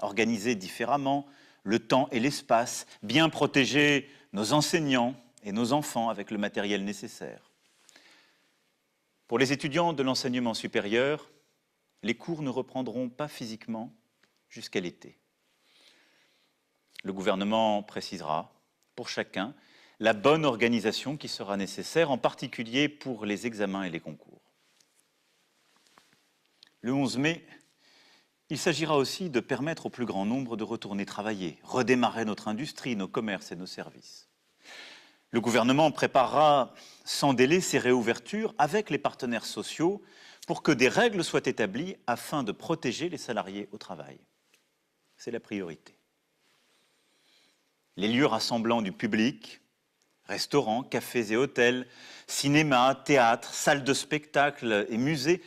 organiser 0.00 0.54
différemment 0.54 1.26
le 1.62 1.78
temps 1.78 2.08
et 2.10 2.20
l'espace, 2.20 2.86
bien 3.02 3.28
protéger 3.28 4.08
nos 4.32 4.52
enseignants 4.52 5.14
et 5.44 5.52
nos 5.52 5.72
enfants 5.72 6.08
avec 6.08 6.30
le 6.30 6.38
matériel 6.38 6.84
nécessaire. 6.84 7.49
Pour 9.30 9.38
les 9.38 9.52
étudiants 9.52 9.92
de 9.92 10.02
l'enseignement 10.02 10.54
supérieur, 10.54 11.30
les 12.02 12.16
cours 12.16 12.42
ne 12.42 12.50
reprendront 12.50 13.08
pas 13.08 13.28
physiquement 13.28 13.94
jusqu'à 14.48 14.80
l'été. 14.80 15.20
Le 17.04 17.12
gouvernement 17.12 17.84
précisera 17.84 18.52
pour 18.96 19.08
chacun 19.08 19.54
la 20.00 20.14
bonne 20.14 20.44
organisation 20.44 21.16
qui 21.16 21.28
sera 21.28 21.56
nécessaire, 21.56 22.10
en 22.10 22.18
particulier 22.18 22.88
pour 22.88 23.24
les 23.24 23.46
examens 23.46 23.84
et 23.84 23.90
les 23.90 24.00
concours. 24.00 24.42
Le 26.80 26.92
11 26.92 27.18
mai, 27.18 27.46
il 28.48 28.58
s'agira 28.58 28.96
aussi 28.96 29.30
de 29.30 29.38
permettre 29.38 29.86
au 29.86 29.90
plus 29.90 30.06
grand 30.06 30.26
nombre 30.26 30.56
de 30.56 30.64
retourner 30.64 31.06
travailler, 31.06 31.60
redémarrer 31.62 32.24
notre 32.24 32.48
industrie, 32.48 32.96
nos 32.96 33.06
commerces 33.06 33.52
et 33.52 33.56
nos 33.56 33.66
services. 33.66 34.29
Le 35.32 35.40
gouvernement 35.40 35.90
préparera 35.92 36.74
sans 37.04 37.34
délai 37.34 37.60
ces 37.60 37.78
réouvertures 37.78 38.54
avec 38.58 38.90
les 38.90 38.98
partenaires 38.98 39.46
sociaux 39.46 40.02
pour 40.46 40.62
que 40.62 40.72
des 40.72 40.88
règles 40.88 41.22
soient 41.22 41.40
établies 41.44 41.96
afin 42.06 42.42
de 42.42 42.52
protéger 42.52 43.08
les 43.08 43.18
salariés 43.18 43.68
au 43.70 43.78
travail. 43.78 44.18
C'est 45.16 45.30
la 45.30 45.40
priorité. 45.40 45.94
Les 47.96 48.08
lieux 48.08 48.26
rassemblant 48.26 48.82
du 48.82 48.92
public, 48.92 49.60
restaurants, 50.24 50.82
cafés 50.82 51.32
et 51.32 51.36
hôtels, 51.36 51.86
cinémas, 52.26 52.94
théâtres, 52.94 53.54
salles 53.54 53.84
de 53.84 53.94
spectacle 53.94 54.86
et 54.88 54.96
musées 54.96 55.42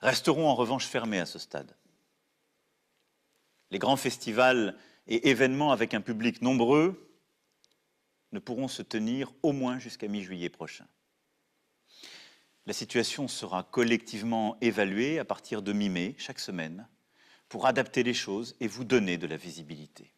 resteront 0.00 0.48
en 0.48 0.54
revanche 0.54 0.86
fermés 0.86 1.20
à 1.20 1.26
ce 1.26 1.38
stade. 1.38 1.74
Les 3.70 3.78
grands 3.78 3.96
festivals 3.96 4.76
et 5.06 5.28
événements 5.28 5.72
avec 5.72 5.94
un 5.94 6.00
public 6.00 6.40
nombreux 6.40 7.13
ne 8.34 8.40
pourront 8.40 8.68
se 8.68 8.82
tenir 8.82 9.32
au 9.42 9.52
moins 9.52 9.78
jusqu'à 9.78 10.08
mi-juillet 10.08 10.50
prochain. 10.50 10.86
La 12.66 12.72
situation 12.72 13.28
sera 13.28 13.62
collectivement 13.62 14.58
évaluée 14.60 15.18
à 15.18 15.24
partir 15.24 15.62
de 15.62 15.72
mi-mai, 15.72 16.14
chaque 16.18 16.40
semaine, 16.40 16.88
pour 17.48 17.66
adapter 17.66 18.02
les 18.02 18.14
choses 18.14 18.56
et 18.58 18.66
vous 18.66 18.84
donner 18.84 19.16
de 19.18 19.26
la 19.26 19.36
visibilité. 19.36 20.12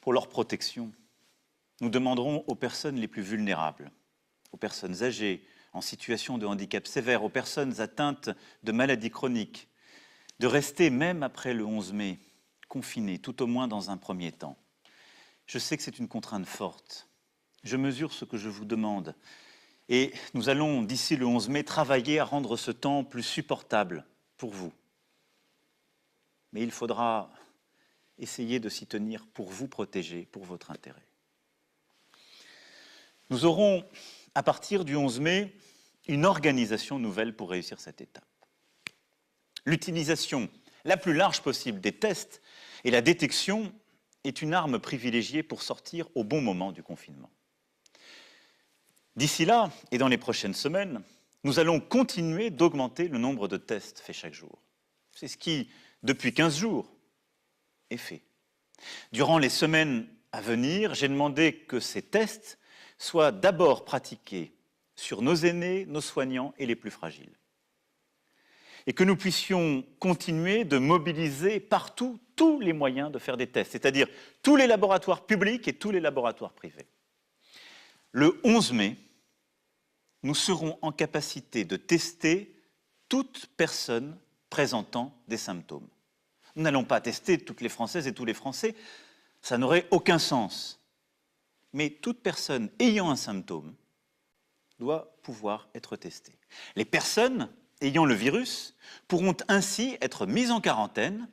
Pour 0.00 0.12
leur 0.12 0.28
protection, 0.28 0.92
nous 1.80 1.88
demanderons 1.88 2.44
aux 2.48 2.54
personnes 2.54 2.96
les 2.96 3.08
plus 3.08 3.22
vulnérables, 3.22 3.90
aux 4.52 4.56
personnes 4.56 5.02
âgées, 5.02 5.44
en 5.72 5.80
situation 5.80 6.36
de 6.36 6.44
handicap 6.44 6.86
sévère, 6.86 7.24
aux 7.24 7.30
personnes 7.30 7.80
atteintes 7.80 8.28
de 8.62 8.72
maladies 8.72 9.10
chroniques, 9.10 9.68
de 10.38 10.46
rester, 10.46 10.90
même 10.90 11.22
après 11.22 11.54
le 11.54 11.64
11 11.64 11.94
mai, 11.94 12.18
confinées, 12.68 13.18
tout 13.18 13.42
au 13.42 13.46
moins 13.46 13.68
dans 13.68 13.90
un 13.90 13.96
premier 13.96 14.32
temps. 14.32 14.58
Je 15.46 15.58
sais 15.58 15.76
que 15.76 15.82
c'est 15.82 15.98
une 15.98 16.08
contrainte 16.08 16.46
forte. 16.46 17.08
Je 17.64 17.76
mesure 17.76 18.12
ce 18.12 18.24
que 18.24 18.36
je 18.36 18.48
vous 18.48 18.64
demande, 18.64 19.14
et 19.88 20.12
nous 20.34 20.48
allons, 20.48 20.82
d'ici 20.82 21.16
le 21.16 21.26
11 21.26 21.48
mai, 21.48 21.64
travailler 21.64 22.18
à 22.18 22.24
rendre 22.24 22.56
ce 22.56 22.70
temps 22.70 23.04
plus 23.04 23.22
supportable 23.22 24.06
pour 24.36 24.50
vous. 24.50 24.72
Mais 26.52 26.62
il 26.62 26.70
faudra 26.70 27.30
essayer 28.18 28.60
de 28.60 28.68
s'y 28.68 28.86
tenir 28.86 29.26
pour 29.26 29.50
vous 29.50 29.68
protéger, 29.68 30.26
pour 30.32 30.44
votre 30.44 30.70
intérêt. 30.70 31.06
Nous 33.30 33.44
aurons, 33.44 33.84
à 34.34 34.42
partir 34.42 34.84
du 34.84 34.96
11 34.96 35.20
mai, 35.20 35.54
une 36.08 36.26
organisation 36.26 36.98
nouvelle 36.98 37.34
pour 37.34 37.50
réussir 37.50 37.80
cette 37.80 38.00
étape. 38.00 38.24
L'utilisation 39.64 40.48
la 40.84 40.96
plus 40.96 41.14
large 41.14 41.42
possible 41.42 41.80
des 41.80 41.92
tests 41.92 42.42
et 42.84 42.90
la 42.90 43.00
détection 43.00 43.72
est 44.24 44.42
une 44.42 44.54
arme 44.54 44.78
privilégiée 44.78 45.42
pour 45.42 45.62
sortir 45.62 46.08
au 46.14 46.24
bon 46.24 46.40
moment 46.40 46.72
du 46.72 46.82
confinement. 46.82 47.30
D'ici 49.16 49.44
là, 49.44 49.70
et 49.90 49.98
dans 49.98 50.08
les 50.08 50.18
prochaines 50.18 50.54
semaines, 50.54 51.02
nous 51.44 51.58
allons 51.58 51.80
continuer 51.80 52.50
d'augmenter 52.50 53.08
le 53.08 53.18
nombre 53.18 53.48
de 53.48 53.56
tests 53.56 53.98
faits 53.98 54.16
chaque 54.16 54.34
jour. 54.34 54.62
C'est 55.14 55.28
ce 55.28 55.36
qui, 55.36 55.68
depuis 56.02 56.32
15 56.32 56.56
jours, 56.56 56.90
est 57.90 57.96
fait. 57.96 58.22
Durant 59.12 59.38
les 59.38 59.48
semaines 59.48 60.06
à 60.32 60.40
venir, 60.40 60.94
j'ai 60.94 61.08
demandé 61.08 61.54
que 61.54 61.80
ces 61.80 62.02
tests 62.02 62.58
soient 62.96 63.32
d'abord 63.32 63.84
pratiqués 63.84 64.54
sur 64.94 65.20
nos 65.22 65.34
aînés, 65.34 65.84
nos 65.86 66.00
soignants 66.00 66.54
et 66.58 66.66
les 66.66 66.76
plus 66.76 66.90
fragiles. 66.90 67.36
Et 68.86 68.92
que 68.92 69.04
nous 69.04 69.16
puissions 69.16 69.84
continuer 69.98 70.64
de 70.64 70.78
mobiliser 70.78 71.60
partout 71.60 72.18
tous 72.36 72.60
les 72.60 72.72
moyens 72.72 73.10
de 73.10 73.18
faire 73.18 73.36
des 73.36 73.46
tests, 73.46 73.72
c'est-à-dire 73.72 74.08
tous 74.42 74.56
les 74.56 74.66
laboratoires 74.66 75.26
publics 75.26 75.66
et 75.68 75.72
tous 75.72 75.90
les 75.90 76.00
laboratoires 76.00 76.52
privés. 76.52 76.86
Le 78.12 78.40
11 78.44 78.72
mai, 78.72 78.96
nous 80.22 80.34
serons 80.34 80.78
en 80.82 80.92
capacité 80.92 81.64
de 81.64 81.76
tester 81.76 82.54
toute 83.08 83.46
personne 83.56 84.16
présentant 84.50 85.14
des 85.28 85.36
symptômes. 85.36 85.88
Nous 86.56 86.62
n'allons 86.62 86.84
pas 86.84 87.00
tester 87.00 87.38
toutes 87.38 87.60
les 87.60 87.68
Françaises 87.68 88.06
et 88.06 88.12
tous 88.12 88.24
les 88.24 88.34
Français, 88.34 88.74
ça 89.40 89.58
n'aurait 89.58 89.86
aucun 89.90 90.18
sens. 90.18 90.80
Mais 91.72 91.90
toute 91.90 92.20
personne 92.20 92.70
ayant 92.78 93.10
un 93.10 93.16
symptôme 93.16 93.74
doit 94.78 95.16
pouvoir 95.22 95.68
être 95.74 95.96
testée. 95.96 96.38
Les 96.76 96.84
personnes 96.84 97.48
ayant 97.80 98.04
le 98.04 98.14
virus 98.14 98.74
pourront 99.08 99.36
ainsi 99.48 99.96
être 100.00 100.26
mises 100.26 100.50
en 100.50 100.60
quarantaine, 100.60 101.28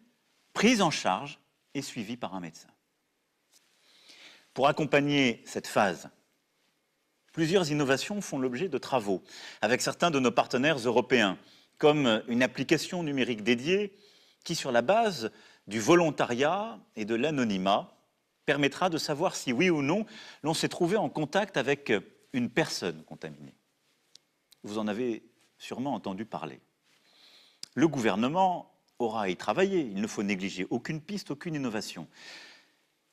prises 0.53 0.81
en 0.81 0.91
charge 0.91 1.39
et 1.73 1.81
suivies 1.81 2.17
par 2.17 2.35
un 2.35 2.39
médecin. 2.39 2.69
Pour 4.53 4.67
accompagner 4.67 5.41
cette 5.45 5.67
phase, 5.67 6.09
Plusieurs 7.31 7.71
innovations 7.71 8.21
font 8.21 8.39
l'objet 8.39 8.69
de 8.69 8.77
travaux 8.77 9.23
avec 9.61 9.81
certains 9.81 10.11
de 10.11 10.19
nos 10.19 10.31
partenaires 10.31 10.77
européens, 10.77 11.37
comme 11.77 12.23
une 12.27 12.43
application 12.43 13.03
numérique 13.03 13.43
dédiée 13.43 13.93
qui, 14.43 14.55
sur 14.55 14.71
la 14.71 14.81
base 14.81 15.31
du 15.67 15.79
volontariat 15.79 16.79
et 16.95 17.05
de 17.05 17.15
l'anonymat, 17.15 17.95
permettra 18.45 18.89
de 18.89 18.97
savoir 18.97 19.35
si 19.35 19.53
oui 19.53 19.69
ou 19.69 19.81
non 19.81 20.05
l'on 20.41 20.55
s'est 20.55 20.69
trouvé 20.69 20.97
en 20.97 21.07
contact 21.07 21.55
avec 21.55 21.93
une 22.33 22.49
personne 22.49 23.03
contaminée. 23.03 23.55
Vous 24.63 24.79
en 24.79 24.87
avez 24.87 25.23
sûrement 25.59 25.93
entendu 25.93 26.25
parler. 26.25 26.59
Le 27.75 27.87
gouvernement 27.87 28.73
aura 28.99 29.23
à 29.23 29.29
y 29.29 29.37
travailler, 29.37 29.79
il 29.81 30.01
ne 30.01 30.07
faut 30.07 30.23
négliger 30.23 30.67
aucune 30.69 31.01
piste, 31.01 31.31
aucune 31.31 31.55
innovation. 31.55 32.07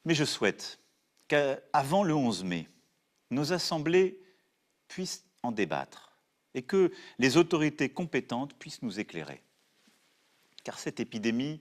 Mais 0.04 0.14
je 0.14 0.24
souhaite 0.24 0.78
qu'avant 1.28 2.02
le 2.02 2.14
11 2.14 2.44
mai, 2.44 2.68
nos 3.30 3.52
assemblées 3.52 4.20
puissent 4.88 5.24
en 5.42 5.52
débattre 5.52 6.16
et 6.54 6.62
que 6.62 6.92
les 7.18 7.36
autorités 7.36 7.88
compétentes 7.88 8.54
puissent 8.54 8.82
nous 8.82 9.00
éclairer. 9.00 9.42
Car 10.64 10.78
cette 10.78 11.00
épidémie 11.00 11.60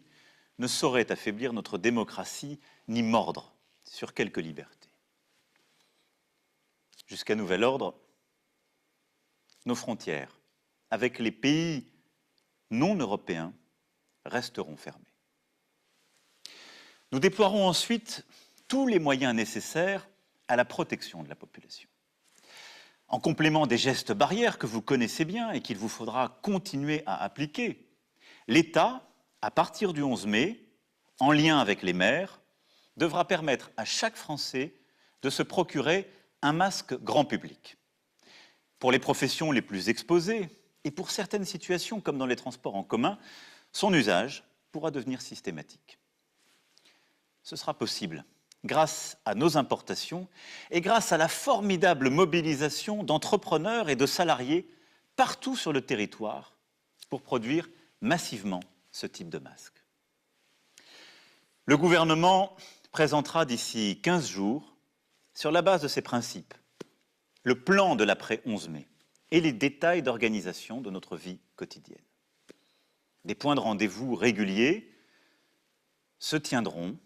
ne 0.57 0.67
saurait 0.67 1.11
affaiblir 1.11 1.53
notre 1.53 1.77
démocratie 1.77 2.59
ni 2.87 3.03
mordre 3.03 3.53
sur 3.83 4.13
quelques 4.13 4.37
libertés. 4.37 4.89
Jusqu'à 7.07 7.35
nouvel 7.35 7.63
ordre, 7.63 7.95
nos 9.65 9.75
frontières 9.75 10.39
avec 10.89 11.19
les 11.19 11.31
pays 11.31 11.85
non 12.71 12.95
européens 12.95 13.53
resteront 14.25 14.77
fermées. 14.77 15.03
Nous 17.11 17.19
déploierons 17.19 17.67
ensuite 17.67 18.25
tous 18.67 18.87
les 18.87 18.99
moyens 18.99 19.33
nécessaires 19.33 20.07
à 20.47 20.55
la 20.55 20.65
protection 20.65 21.23
de 21.23 21.29
la 21.29 21.35
population. 21.35 21.89
En 23.07 23.19
complément 23.19 23.67
des 23.67 23.77
gestes 23.77 24.11
barrières 24.11 24.57
que 24.57 24.65
vous 24.65 24.81
connaissez 24.81 25.25
bien 25.25 25.51
et 25.51 25.61
qu'il 25.61 25.77
vous 25.77 25.89
faudra 25.89 26.39
continuer 26.41 27.03
à 27.05 27.23
appliquer, 27.23 27.87
l'État, 28.47 29.07
à 29.41 29.51
partir 29.51 29.93
du 29.93 30.01
11 30.01 30.25
mai, 30.25 30.59
en 31.19 31.31
lien 31.31 31.59
avec 31.59 31.83
les 31.83 31.93
maires, 31.93 32.41
devra 32.97 33.27
permettre 33.27 33.71
à 33.77 33.85
chaque 33.85 34.15
Français 34.15 34.73
de 35.21 35.29
se 35.29 35.43
procurer 35.43 36.11
un 36.41 36.53
masque 36.53 36.95
grand 37.01 37.25
public. 37.25 37.77
Pour 38.79 38.91
les 38.91 38.99
professions 38.99 39.51
les 39.51 39.61
plus 39.61 39.89
exposées 39.89 40.49
et 40.83 40.91
pour 40.91 41.11
certaines 41.11 41.45
situations 41.45 42.01
comme 42.01 42.17
dans 42.17 42.25
les 42.25 42.35
transports 42.35 42.75
en 42.75 42.83
commun, 42.83 43.17
son 43.75 43.93
usage 43.93 44.45
pourra 44.71 44.89
devenir 44.89 45.21
systématique. 45.21 45.99
Ce 47.43 47.57
sera 47.57 47.73
possible 47.73 48.23
grâce 48.63 49.17
à 49.25 49.35
nos 49.35 49.57
importations 49.57 50.29
et 50.71 50.79
grâce 50.79 51.11
à 51.11 51.17
la 51.17 51.27
formidable 51.27 52.09
mobilisation 52.09 53.03
d'entrepreneurs 53.03 53.89
et 53.89 53.97
de 53.97 54.05
salariés 54.05 54.65
partout 55.17 55.57
sur 55.57 55.73
le 55.73 55.81
territoire 55.81 56.55
pour 57.09 57.21
produire 57.21 57.69
massivement 57.99 58.61
ce 58.93 59.07
type 59.07 59.27
de 59.29 59.39
masque. 59.39 59.83
Le 61.65 61.75
gouvernement 61.75 62.55
présentera 62.93 63.43
d'ici 63.43 63.99
15 64.01 64.25
jours, 64.25 64.77
sur 65.33 65.51
la 65.51 65.61
base 65.61 65.81
de 65.81 65.89
ces 65.89 66.01
principes, 66.01 66.53
le 67.43 67.61
plan 67.61 67.97
de 67.97 68.05
l'après 68.05 68.41
11 68.45 68.69
mai 68.69 68.87
et 69.31 69.41
les 69.41 69.51
détails 69.51 70.01
d'organisation 70.01 70.79
de 70.79 70.89
notre 70.89 71.17
vie 71.17 71.39
quotidienne. 71.57 71.99
Des 73.25 73.35
points 73.35 73.55
de 73.55 73.59
rendez-vous 73.59 74.15
réguliers 74.15 74.89
se 76.19 76.35
tiendront 76.35 76.97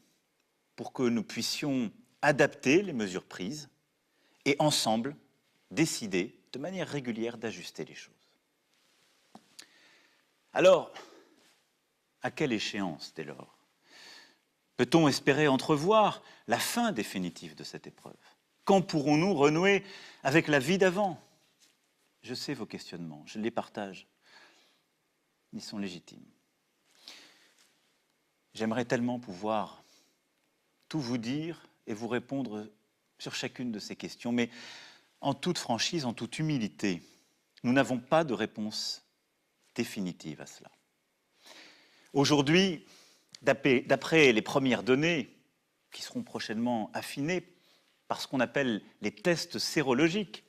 pour 0.75 0.93
que 0.93 1.03
nous 1.03 1.23
puissions 1.23 1.91
adapter 2.21 2.81
les 2.81 2.93
mesures 2.93 3.25
prises 3.25 3.69
et 4.45 4.55
ensemble 4.59 5.15
décider 5.71 6.37
de 6.51 6.59
manière 6.59 6.87
régulière 6.87 7.37
d'ajuster 7.37 7.85
les 7.85 7.95
choses. 7.95 8.13
Alors, 10.53 10.91
à 12.21 12.31
quelle 12.31 12.51
échéance 12.51 13.13
dès 13.15 13.23
lors 13.23 13.57
Peut-on 14.75 15.07
espérer 15.07 15.47
entrevoir 15.47 16.21
la 16.47 16.59
fin 16.59 16.91
définitive 16.91 17.55
de 17.55 17.63
cette 17.63 17.87
épreuve? 17.87 18.15
Quand 18.65 18.81
pourrons-nous 18.81 19.33
renouer 19.33 19.83
avec 20.23 20.47
la 20.47 20.59
vie 20.59 20.77
d'avant? 20.77 21.21
Je 22.21 22.33
sais 22.33 22.53
vos 22.53 22.65
questionnements, 22.65 23.23
je 23.25 23.39
les 23.39 23.51
partage. 23.51 24.07
Ils 25.53 25.61
sont 25.61 25.77
légitimes. 25.77 26.25
J'aimerais 28.53 28.85
tellement 28.85 29.19
pouvoir 29.19 29.83
tout 30.89 30.99
vous 30.99 31.17
dire 31.17 31.67
et 31.87 31.93
vous 31.93 32.07
répondre 32.07 32.67
sur 33.17 33.35
chacune 33.35 33.71
de 33.71 33.79
ces 33.79 33.95
questions, 33.95 34.31
mais 34.31 34.49
en 35.21 35.33
toute 35.33 35.57
franchise, 35.57 36.05
en 36.05 36.13
toute 36.13 36.39
humilité, 36.39 37.01
nous 37.63 37.73
n'avons 37.73 37.99
pas 37.99 38.23
de 38.23 38.33
réponse 38.33 39.05
définitive 39.75 40.41
à 40.41 40.45
cela. 40.45 40.71
Aujourd'hui, 42.13 42.85
d'après 43.41 44.31
les 44.31 44.41
premières 44.41 44.83
données 44.83 45.37
qui 45.91 46.01
seront 46.01 46.23
prochainement 46.23 46.89
affinées 46.93 47.55
par 48.07 48.21
ce 48.21 48.27
qu'on 48.27 48.39
appelle 48.39 48.81
les 49.01 49.13
tests 49.13 49.59
sérologiques, 49.59 50.43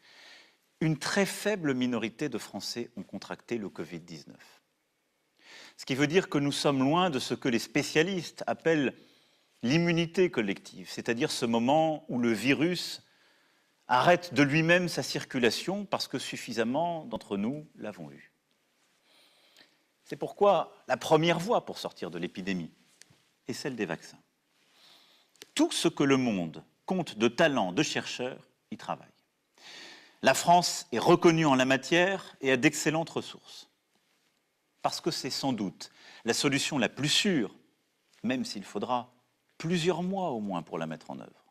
une 0.81 0.99
très 0.99 1.27
faible 1.27 1.75
minorité 1.75 2.29
de 2.29 2.39
Français 2.39 2.91
ont 2.97 3.03
contracté 3.03 3.59
le 3.59 3.69
Covid-19. 3.69 4.35
Ce 5.81 5.87
qui 5.87 5.95
veut 5.95 6.07
dire 6.07 6.29
que 6.29 6.37
nous 6.37 6.53
sommes 6.53 6.81
loin 6.81 7.09
de 7.09 7.19
ce 7.19 7.33
que 7.33 7.49
les 7.49 7.59
spécialistes 7.59 8.45
appellent 8.47 8.95
l'immunité 9.63 10.31
collective, 10.31 10.91
c'est-à-dire 10.91 11.31
ce 11.31 11.47
moment 11.47 12.05
où 12.11 12.19
le 12.19 12.33
virus 12.33 13.03
arrête 13.89 14.35
de 14.35 14.43
lui-même 14.43 14.91
sa 14.91 15.03
circulation 15.03 15.87
parce 15.87 16.07
que 16.07 16.19
suffisamment 16.19 17.07
d'entre 17.07 17.39
nous 17.39 17.67
l'avons 17.77 18.11
eu. 18.11 18.31
C'est 20.05 20.17
pourquoi 20.17 20.77
la 20.87 20.99
première 20.99 21.39
voie 21.39 21.65
pour 21.65 21.79
sortir 21.79 22.11
de 22.11 22.19
l'épidémie 22.19 22.73
est 23.49 23.55
celle 23.55 23.75
des 23.75 23.87
vaccins. 23.87 24.21
Tout 25.55 25.73
ce 25.73 25.89
que 25.89 26.05
le 26.05 26.19
monde 26.19 26.63
compte 26.85 27.17
de 27.17 27.29
talents, 27.29 27.73
de 27.73 27.83
chercheurs, 27.83 28.47
y 28.71 28.77
travaille. 28.77 29.09
La 30.21 30.35
France 30.35 30.87
est 30.93 30.99
reconnue 30.99 31.47
en 31.47 31.55
la 31.55 31.65
matière 31.65 32.37
et 32.43 32.53
a 32.53 32.59
d'excellentes 32.59 33.09
ressources. 33.09 33.70
Parce 34.83 35.01
que 35.01 35.11
c'est 35.11 35.31
sans 35.31 35.53
doute 35.53 35.91
la 36.25 36.35
solution 36.35 36.79
la 36.79 36.89
plus 36.89 37.09
sûre, 37.09 37.55
même 38.23 38.45
s'il 38.45 38.65
faudra 38.65 39.13
plusieurs 39.59 40.03
mois 40.03 40.31
au 40.31 40.41
moins 40.41 40.63
pour 40.63 40.79
la 40.79 40.87
mettre 40.87 41.11
en 41.11 41.19
œuvre. 41.21 41.45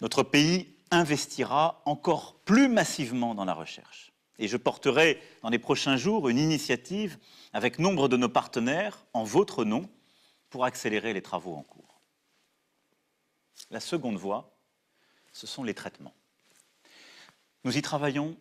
Notre 0.00 0.22
pays 0.22 0.74
investira 0.90 1.82
encore 1.84 2.40
plus 2.40 2.68
massivement 2.68 3.34
dans 3.34 3.44
la 3.44 3.54
recherche. 3.54 4.12
Et 4.38 4.48
je 4.48 4.56
porterai 4.56 5.20
dans 5.42 5.50
les 5.50 5.58
prochains 5.58 5.98
jours 5.98 6.28
une 6.28 6.38
initiative 6.38 7.18
avec 7.52 7.78
nombre 7.78 8.08
de 8.08 8.16
nos 8.16 8.28
partenaires 8.28 9.04
en 9.12 9.22
votre 9.22 9.64
nom 9.64 9.88
pour 10.48 10.64
accélérer 10.64 11.12
les 11.12 11.22
travaux 11.22 11.54
en 11.54 11.62
cours. 11.62 12.00
La 13.70 13.80
seconde 13.80 14.16
voie, 14.16 14.56
ce 15.32 15.46
sont 15.46 15.62
les 15.62 15.74
traitements. 15.74 16.14
Nous 17.64 17.76
y 17.76 17.82
travaillons 17.82 18.36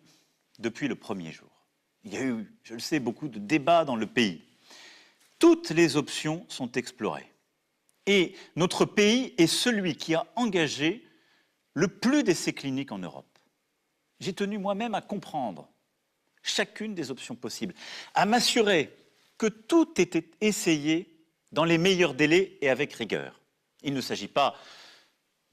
depuis 0.57 0.87
le 0.87 0.95
premier 0.95 1.31
jour. 1.31 1.58
Il 2.03 2.13
y 2.13 2.17
a 2.17 2.23
eu, 2.23 2.51
je 2.63 2.73
le 2.73 2.79
sais, 2.79 2.99
beaucoup 2.99 3.27
de 3.27 3.39
débats 3.39 3.85
dans 3.85 3.95
le 3.95 4.07
pays. 4.07 4.41
Toutes 5.37 5.69
les 5.69 5.95
options 5.95 6.45
sont 6.49 6.71
explorées. 6.73 7.31
Et 8.05 8.35
notre 8.55 8.85
pays 8.85 9.33
est 9.37 9.47
celui 9.47 9.95
qui 9.95 10.15
a 10.15 10.25
engagé 10.35 11.05
le 11.73 11.87
plus 11.87 12.23
d'essais 12.23 12.53
cliniques 12.53 12.91
en 12.91 12.99
Europe. 12.99 13.37
J'ai 14.19 14.33
tenu 14.33 14.57
moi-même 14.57 14.95
à 14.95 15.01
comprendre 15.01 15.69
chacune 16.41 16.95
des 16.95 17.11
options 17.11 17.35
possibles, 17.35 17.73
à 18.13 18.25
m'assurer 18.25 18.95
que 19.37 19.47
tout 19.47 19.99
était 20.01 20.29
essayé 20.41 21.23
dans 21.51 21.63
les 21.63 21.77
meilleurs 21.77 22.13
délais 22.13 22.57
et 22.61 22.69
avec 22.69 22.93
rigueur. 22.93 23.39
Il 23.83 23.93
ne 23.93 24.01
s'agit 24.01 24.27
pas 24.27 24.55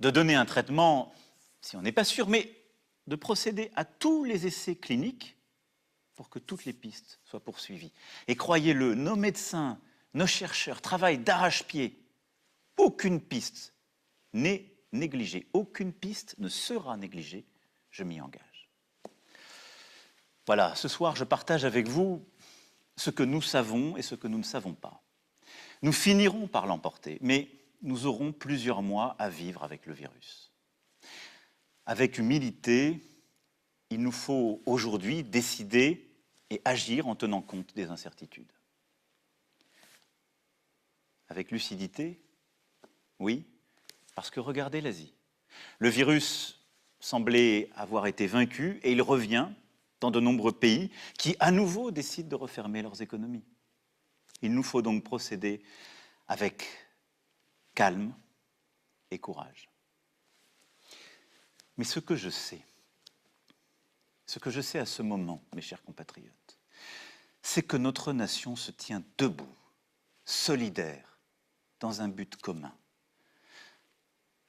de 0.00 0.10
donner 0.10 0.34
un 0.34 0.44
traitement 0.44 1.12
si 1.60 1.76
on 1.76 1.82
n'est 1.82 1.92
pas 1.92 2.04
sûr, 2.04 2.28
mais 2.28 2.52
de 3.06 3.16
procéder 3.16 3.70
à 3.76 3.84
tous 3.84 4.24
les 4.24 4.46
essais 4.46 4.76
cliniques 4.76 5.35
pour 6.16 6.28
que 6.30 6.38
toutes 6.38 6.64
les 6.64 6.72
pistes 6.72 7.20
soient 7.24 7.44
poursuivies. 7.44 7.92
Et 8.26 8.34
croyez-le, 8.34 8.94
nos 8.94 9.16
médecins, 9.16 9.78
nos 10.14 10.26
chercheurs 10.26 10.80
travaillent 10.80 11.18
d'arrache-pied 11.18 12.02
aucune 12.76 13.20
piste 13.20 13.74
n'est 14.32 14.72
négligée, 14.92 15.46
aucune 15.52 15.92
piste 15.92 16.34
ne 16.38 16.48
sera 16.48 16.96
négligée, 16.96 17.46
je 17.90 18.04
m'y 18.04 18.20
engage. 18.20 18.70
Voilà, 20.46 20.74
ce 20.74 20.88
soir, 20.88 21.16
je 21.16 21.24
partage 21.24 21.64
avec 21.64 21.88
vous 21.88 22.24
ce 22.96 23.10
que 23.10 23.22
nous 23.22 23.42
savons 23.42 23.96
et 23.96 24.02
ce 24.02 24.14
que 24.14 24.28
nous 24.28 24.38
ne 24.38 24.44
savons 24.44 24.74
pas. 24.74 25.02
Nous 25.82 25.92
finirons 25.92 26.46
par 26.46 26.66
l'emporter, 26.66 27.18
mais 27.20 27.50
nous 27.82 28.06
aurons 28.06 28.32
plusieurs 28.32 28.82
mois 28.82 29.16
à 29.18 29.28
vivre 29.28 29.64
avec 29.64 29.86
le 29.86 29.92
virus. 29.92 30.52
Avec 31.84 32.18
humilité, 32.18 33.00
il 33.90 34.00
nous 34.00 34.12
faut 34.12 34.62
aujourd'hui 34.66 35.22
décider 35.22 36.05
et 36.50 36.60
agir 36.64 37.08
en 37.08 37.16
tenant 37.16 37.42
compte 37.42 37.74
des 37.74 37.86
incertitudes. 37.86 38.50
Avec 41.28 41.50
lucidité, 41.50 42.20
oui, 43.18 43.44
parce 44.14 44.30
que 44.30 44.40
regardez 44.40 44.80
l'Asie. 44.80 45.12
Le 45.78 45.88
virus 45.88 46.64
semblait 47.00 47.70
avoir 47.74 48.06
été 48.06 48.26
vaincu 48.26 48.80
et 48.82 48.92
il 48.92 49.02
revient 49.02 49.48
dans 50.00 50.10
de 50.10 50.20
nombreux 50.20 50.52
pays 50.52 50.90
qui 51.18 51.36
à 51.40 51.50
nouveau 51.50 51.90
décident 51.90 52.28
de 52.28 52.34
refermer 52.34 52.82
leurs 52.82 53.02
économies. 53.02 53.44
Il 54.42 54.52
nous 54.52 54.62
faut 54.62 54.82
donc 54.82 55.02
procéder 55.02 55.62
avec 56.28 56.64
calme 57.74 58.14
et 59.10 59.18
courage. 59.18 59.70
Mais 61.76 61.84
ce 61.84 62.00
que 62.00 62.16
je 62.16 62.30
sais, 62.30 62.60
ce 64.26 64.38
que 64.38 64.50
je 64.50 64.60
sais 64.60 64.78
à 64.78 64.86
ce 64.86 65.02
moment, 65.02 65.42
mes 65.54 65.62
chers 65.62 65.82
compatriotes, 65.82 66.58
c'est 67.42 67.62
que 67.62 67.76
notre 67.76 68.12
nation 68.12 68.56
se 68.56 68.72
tient 68.72 69.02
debout, 69.18 69.46
solidaire, 70.24 71.18
dans 71.80 72.02
un 72.02 72.08
but 72.08 72.36
commun. 72.36 72.72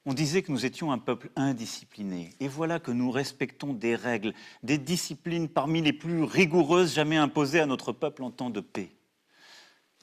On 0.04 0.14
disait 0.14 0.42
que 0.42 0.50
nous 0.50 0.64
étions 0.64 0.90
un 0.90 0.98
peuple 0.98 1.30
indiscipliné. 1.36 2.34
Et 2.40 2.48
voilà 2.48 2.80
que 2.80 2.90
nous 2.90 3.10
respectons 3.10 3.74
des 3.74 3.94
règles, 3.94 4.32
des 4.62 4.78
disciplines 4.78 5.48
parmi 5.48 5.82
les 5.82 5.92
plus 5.92 6.22
rigoureuses 6.22 6.94
jamais 6.94 7.18
imposées 7.18 7.60
à 7.60 7.66
notre 7.66 7.92
peuple 7.92 8.22
en 8.22 8.30
temps 8.30 8.48
de 8.48 8.60
paix. 8.60 8.90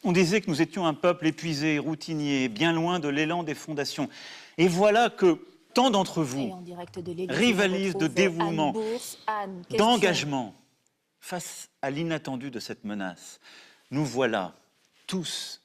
On 0.03 0.11
disait 0.11 0.41
que 0.41 0.49
nous 0.51 0.61
étions 0.61 0.85
un 0.85 0.93
peuple 0.93 1.25
épuisé, 1.25 1.79
routinier, 1.79 2.47
bien 2.49 2.71
loin 2.71 2.99
de 2.99 3.07
l'élan 3.07 3.41
des 3.41 3.55
fondations. 3.55 4.07
Et 4.59 4.67
voilà 4.67 5.09
que 5.09 5.39
tant 5.75 5.91
d'entre 5.91 6.23
vous 6.23 6.51
rivalisent 7.29 7.95
de 7.95 8.07
dévouement, 8.07 8.73
d'engagement 9.69 10.55
face 11.19 11.69
à 11.83 11.91
l'inattendu 11.91 12.49
de 12.49 12.59
cette 12.59 12.83
menace. 12.83 13.39
Nous 13.91 14.05
voilà 14.05 14.55
tous 15.05 15.61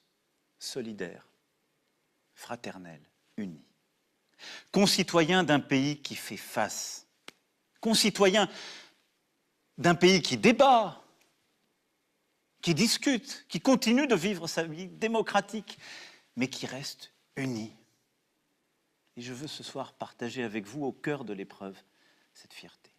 solidaires, 0.59 1.27
fraternels, 2.35 3.01
unis 3.39 3.65
concitoyens 4.73 5.45
d'un 5.45 5.61
pays 5.61 5.99
qui 5.99 6.15
fait 6.15 6.37
face, 6.37 7.07
concitoyens 7.81 8.49
d'un 9.79 9.95
pays 9.95 10.23
qui 10.23 10.37
débat, 10.37 11.03
qui 12.63 12.75
discute, 12.75 13.47
qui 13.49 13.61
continue 13.61 14.07
de 14.07 14.15
vivre 14.15 14.47
sa 14.47 14.65
vie 14.65 14.87
démocratique, 14.87 15.79
mais 16.37 16.49
qui 16.49 16.67
reste 16.67 17.13
unie. 17.37 17.73
Et 19.21 19.23
je 19.23 19.35
veux 19.35 19.49
ce 19.49 19.63
soir 19.63 19.93
partager 19.93 20.43
avec 20.43 20.65
vous 20.65 20.83
au 20.83 20.93
cœur 20.93 21.27
de 21.27 21.35
l'épreuve 21.35 21.77
cette 22.33 22.55
fierté. 22.55 22.91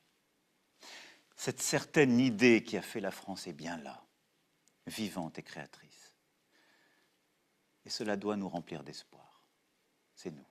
Cette 1.35 1.59
certaine 1.59 2.19
idée 2.19 2.63
qui 2.63 2.77
a 2.77 2.83
fait 2.83 2.99
la 2.99 3.09
France 3.09 3.47
est 3.47 3.53
bien 3.53 3.77
là, 3.77 4.03
vivante 4.85 5.39
et 5.39 5.41
créatrice. 5.41 6.13
Et 7.85 7.89
cela 7.89 8.17
doit 8.17 8.35
nous 8.35 8.47
remplir 8.47 8.83
d'espoir. 8.83 9.41
C'est 10.13 10.29
nous. 10.29 10.45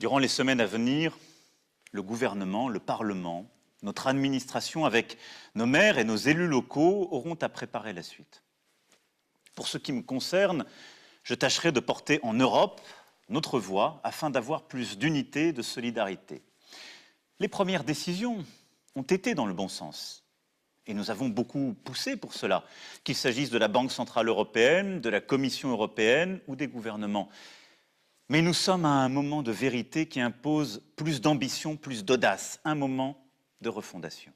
Durant 0.00 0.18
les 0.18 0.28
semaines 0.28 0.60
à 0.60 0.66
venir, 0.66 1.16
le 1.92 2.02
gouvernement, 2.02 2.68
le 2.68 2.78
Parlement, 2.78 3.50
notre 3.80 4.06
administration, 4.06 4.84
avec 4.84 5.16
nos 5.54 5.64
maires 5.64 5.96
et 5.96 6.04
nos 6.04 6.16
élus 6.18 6.46
locaux, 6.46 7.08
auront 7.10 7.36
à 7.36 7.48
préparer 7.48 7.94
la 7.94 8.02
suite. 8.02 8.42
Pour 9.54 9.66
ce 9.66 9.78
qui 9.78 9.92
me 9.92 10.02
concerne, 10.02 10.66
je 11.22 11.32
tâcherai 11.32 11.72
de 11.72 11.80
porter 11.80 12.20
en 12.22 12.34
Europe 12.34 12.82
notre 13.28 13.58
voix 13.58 14.00
afin 14.04 14.30
d'avoir 14.30 14.62
plus 14.62 14.98
d'unité, 14.98 15.52
de 15.52 15.62
solidarité. 15.62 16.42
Les 17.40 17.48
premières 17.48 17.84
décisions 17.84 18.44
ont 18.94 19.02
été 19.02 19.34
dans 19.34 19.46
le 19.46 19.54
bon 19.54 19.68
sens. 19.68 20.24
Et 20.86 20.94
nous 20.94 21.10
avons 21.10 21.28
beaucoup 21.28 21.74
poussé 21.84 22.16
pour 22.16 22.34
cela, 22.34 22.64
qu'il 23.04 23.16
s'agisse 23.16 23.50
de 23.50 23.58
la 23.58 23.68
Banque 23.68 23.90
centrale 23.90 24.28
européenne, 24.28 25.00
de 25.00 25.08
la 25.08 25.20
Commission 25.20 25.70
européenne 25.70 26.40
ou 26.46 26.56
des 26.56 26.68
gouvernements. 26.68 27.30
Mais 28.28 28.42
nous 28.42 28.54
sommes 28.54 28.84
à 28.84 28.88
un 28.88 29.08
moment 29.08 29.42
de 29.42 29.52
vérité 29.52 30.06
qui 30.06 30.20
impose 30.20 30.82
plus 30.96 31.20
d'ambition, 31.20 31.76
plus 31.76 32.04
d'audace, 32.04 32.60
un 32.64 32.74
moment 32.74 33.22
de 33.60 33.68
refondation. 33.68 34.32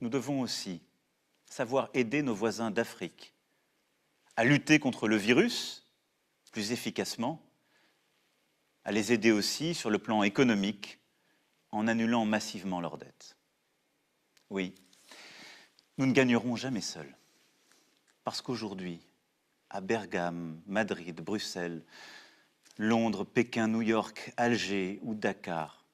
Nous 0.00 0.08
devons 0.08 0.40
aussi 0.40 0.80
savoir 1.46 1.88
aider 1.94 2.22
nos 2.22 2.34
voisins 2.34 2.70
d'Afrique 2.70 3.34
à 4.36 4.44
lutter 4.44 4.78
contre 4.78 5.08
le 5.08 5.16
virus 5.16 5.87
plus 6.58 6.72
efficacement, 6.72 7.40
à 8.82 8.90
les 8.90 9.12
aider 9.12 9.30
aussi 9.30 9.74
sur 9.74 9.90
le 9.90 10.00
plan 10.00 10.24
économique 10.24 10.98
en 11.70 11.86
annulant 11.86 12.24
massivement 12.24 12.80
leurs 12.80 12.98
dettes. 12.98 13.36
Oui, 14.50 14.74
nous 15.98 16.06
ne 16.06 16.12
gagnerons 16.12 16.56
jamais 16.56 16.80
seuls, 16.80 17.16
parce 18.24 18.42
qu'aujourd'hui, 18.42 18.98
à 19.70 19.80
Bergame, 19.80 20.60
Madrid, 20.66 21.20
Bruxelles, 21.20 21.84
Londres, 22.76 23.22
Pékin, 23.22 23.68
New 23.68 23.82
York, 23.82 24.32
Alger 24.36 24.98
ou 25.02 25.14
Dakar, 25.14 25.86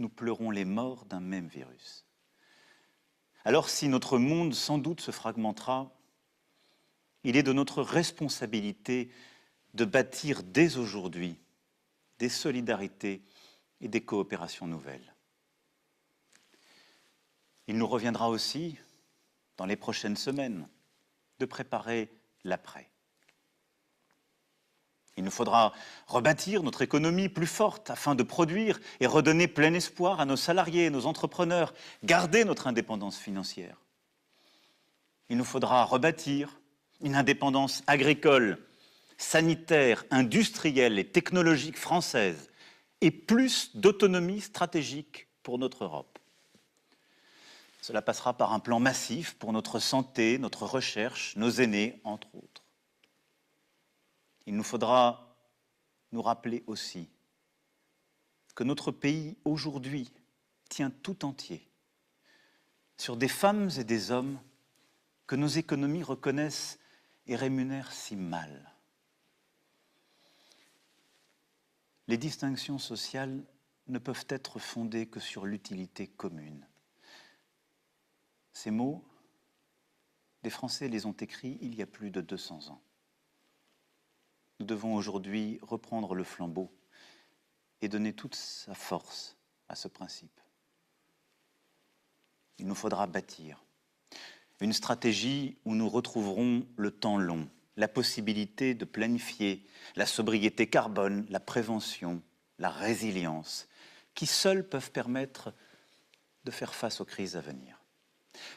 nous 0.00 0.08
pleurons 0.08 0.50
les 0.50 0.64
morts 0.64 1.04
d'un 1.04 1.20
même 1.20 1.46
virus. 1.46 2.04
Alors 3.44 3.70
si 3.70 3.86
notre 3.86 4.18
monde 4.18 4.54
sans 4.54 4.78
doute 4.78 5.00
se 5.00 5.12
fragmentera, 5.12 5.94
il 7.22 7.36
est 7.36 7.44
de 7.44 7.52
notre 7.52 7.80
responsabilité 7.80 9.12
de 9.74 9.84
bâtir 9.84 10.42
dès 10.42 10.76
aujourd'hui 10.76 11.38
des 12.18 12.28
solidarités 12.28 13.22
et 13.80 13.88
des 13.88 14.02
coopérations 14.02 14.66
nouvelles. 14.66 15.14
Il 17.66 17.78
nous 17.78 17.86
reviendra 17.86 18.28
aussi, 18.28 18.78
dans 19.56 19.66
les 19.66 19.76
prochaines 19.76 20.16
semaines, 20.16 20.68
de 21.38 21.46
préparer 21.46 22.10
l'après. 22.44 22.88
Il 25.16 25.24
nous 25.24 25.30
faudra 25.30 25.72
rebâtir 26.06 26.62
notre 26.62 26.82
économie 26.82 27.28
plus 27.28 27.46
forte 27.46 27.90
afin 27.90 28.14
de 28.14 28.22
produire 28.22 28.80
et 29.00 29.06
redonner 29.06 29.46
plein 29.46 29.74
espoir 29.74 30.20
à 30.20 30.24
nos 30.24 30.36
salariés 30.36 30.90
nos 30.90 31.06
entrepreneurs, 31.06 31.74
garder 32.02 32.44
notre 32.44 32.66
indépendance 32.66 33.18
financière. 33.18 33.76
Il 35.28 35.36
nous 35.36 35.44
faudra 35.44 35.84
rebâtir 35.84 36.60
une 37.00 37.14
indépendance 37.14 37.82
agricole, 37.86 38.58
sanitaire, 39.22 40.04
industrielle 40.10 40.98
et 40.98 41.10
technologique 41.10 41.78
française 41.78 42.50
et 43.00 43.10
plus 43.10 43.76
d'autonomie 43.76 44.40
stratégique 44.40 45.28
pour 45.42 45.58
notre 45.58 45.84
Europe. 45.84 46.18
Cela 47.80 48.02
passera 48.02 48.36
par 48.36 48.52
un 48.52 48.60
plan 48.60 48.78
massif 48.78 49.34
pour 49.34 49.52
notre 49.52 49.78
santé, 49.78 50.38
notre 50.38 50.66
recherche, 50.66 51.34
nos 51.36 51.50
aînés, 51.50 52.00
entre 52.04 52.34
autres. 52.34 52.62
Il 54.46 54.56
nous 54.56 54.62
faudra 54.62 55.36
nous 56.12 56.22
rappeler 56.22 56.62
aussi 56.66 57.08
que 58.54 58.64
notre 58.64 58.90
pays 58.90 59.36
aujourd'hui 59.44 60.12
tient 60.68 60.90
tout 60.90 61.24
entier 61.24 61.68
sur 62.96 63.16
des 63.16 63.28
femmes 63.28 63.70
et 63.78 63.84
des 63.84 64.10
hommes 64.10 64.38
que 65.26 65.36
nos 65.36 65.48
économies 65.48 66.02
reconnaissent 66.02 66.78
et 67.26 67.36
rémunèrent 67.36 67.92
si 67.92 68.14
mal. 68.14 68.71
Les 72.08 72.18
distinctions 72.18 72.78
sociales 72.78 73.44
ne 73.88 73.98
peuvent 73.98 74.26
être 74.28 74.58
fondées 74.58 75.06
que 75.06 75.20
sur 75.20 75.46
l'utilité 75.46 76.06
commune. 76.06 76.66
Ces 78.52 78.70
mots, 78.70 79.04
des 80.42 80.50
Français 80.50 80.88
les 80.88 81.06
ont 81.06 81.12
écrits 81.12 81.58
il 81.60 81.74
y 81.74 81.82
a 81.82 81.86
plus 81.86 82.10
de 82.10 82.20
200 82.20 82.70
ans. 82.70 82.82
Nous 84.60 84.66
devons 84.66 84.94
aujourd'hui 84.94 85.58
reprendre 85.62 86.14
le 86.14 86.24
flambeau 86.24 86.72
et 87.80 87.88
donner 87.88 88.12
toute 88.12 88.34
sa 88.34 88.74
force 88.74 89.36
à 89.68 89.74
ce 89.74 89.88
principe. 89.88 90.40
Il 92.58 92.66
nous 92.66 92.74
faudra 92.74 93.06
bâtir 93.06 93.64
une 94.62 94.72
stratégie 94.72 95.58
où 95.64 95.74
nous 95.74 95.88
retrouverons 95.88 96.64
le 96.76 96.92
temps 96.92 97.18
long, 97.18 97.48
la 97.76 97.88
possibilité 97.88 98.74
de 98.74 98.84
planifier 98.84 99.64
la 99.96 100.06
sobriété 100.06 100.68
carbone, 100.68 101.26
la 101.30 101.40
prévention, 101.40 102.22
la 102.58 102.70
résilience, 102.70 103.68
qui 104.14 104.26
seuls 104.26 104.68
peuvent 104.68 104.90
permettre 104.90 105.54
de 106.44 106.50
faire 106.50 106.74
face 106.74 107.00
aux 107.00 107.04
crises 107.04 107.36
à 107.36 107.40
venir. 107.40 107.80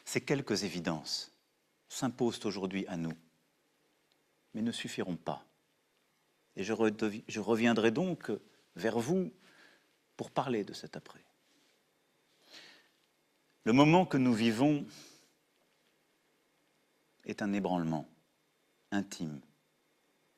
Ces 0.04 0.22
quelques 0.22 0.64
évidences 0.64 1.32
s'imposent 1.88 2.46
aujourd'hui 2.46 2.86
à 2.88 2.98
nous, 2.98 3.14
mais 4.54 4.62
ne 4.62 4.72
suffiront 4.72 5.16
pas. 5.16 5.46
Et 6.56 6.64
je, 6.64 6.74
je 7.28 7.40
reviendrai 7.40 7.92
donc 7.92 8.32
vers 8.76 9.00
vous 9.00 9.32
pour 10.18 10.32
parler 10.32 10.64
de 10.64 10.74
cet 10.74 10.96
après. 10.96 11.24
Le 13.64 13.74
moment 13.74 14.06
que 14.06 14.18
nous 14.18 14.34
vivons 14.34 14.86
est 17.26 17.42
un 17.42 17.54
ébranlement 17.54 18.08
intime 18.96 19.40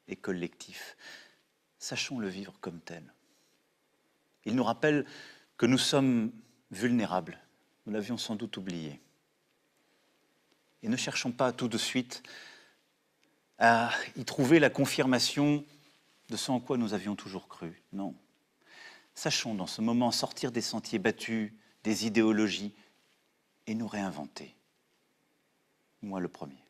et 0.07 0.15
collectif. 0.15 0.97
Sachons 1.79 2.19
le 2.19 2.27
vivre 2.27 2.53
comme 2.59 2.81
tel. 2.81 3.13
Il 4.45 4.55
nous 4.55 4.63
rappelle 4.63 5.05
que 5.57 5.65
nous 5.65 5.77
sommes 5.77 6.31
vulnérables. 6.71 7.39
Nous 7.85 7.93
l'avions 7.93 8.17
sans 8.17 8.35
doute 8.35 8.57
oublié. 8.57 8.99
Et 10.83 10.89
ne 10.89 10.97
cherchons 10.97 11.31
pas 11.31 11.51
tout 11.51 11.67
de 11.67 11.77
suite 11.77 12.23
à 13.59 13.91
y 14.15 14.25
trouver 14.25 14.59
la 14.59 14.69
confirmation 14.69 15.65
de 16.29 16.37
ce 16.37 16.51
en 16.51 16.59
quoi 16.59 16.77
nous 16.77 16.93
avions 16.93 17.15
toujours 17.15 17.47
cru. 17.47 17.81
Non. 17.93 18.15
Sachons 19.15 19.55
dans 19.55 19.67
ce 19.67 19.81
moment 19.81 20.11
sortir 20.11 20.51
des 20.51 20.61
sentiers 20.61 20.99
battus, 20.99 21.51
des 21.83 22.05
idéologies, 22.05 22.73
et 23.65 23.75
nous 23.75 23.87
réinventer. 23.87 24.55
Moi 26.01 26.19
le 26.19 26.27
premier 26.27 26.66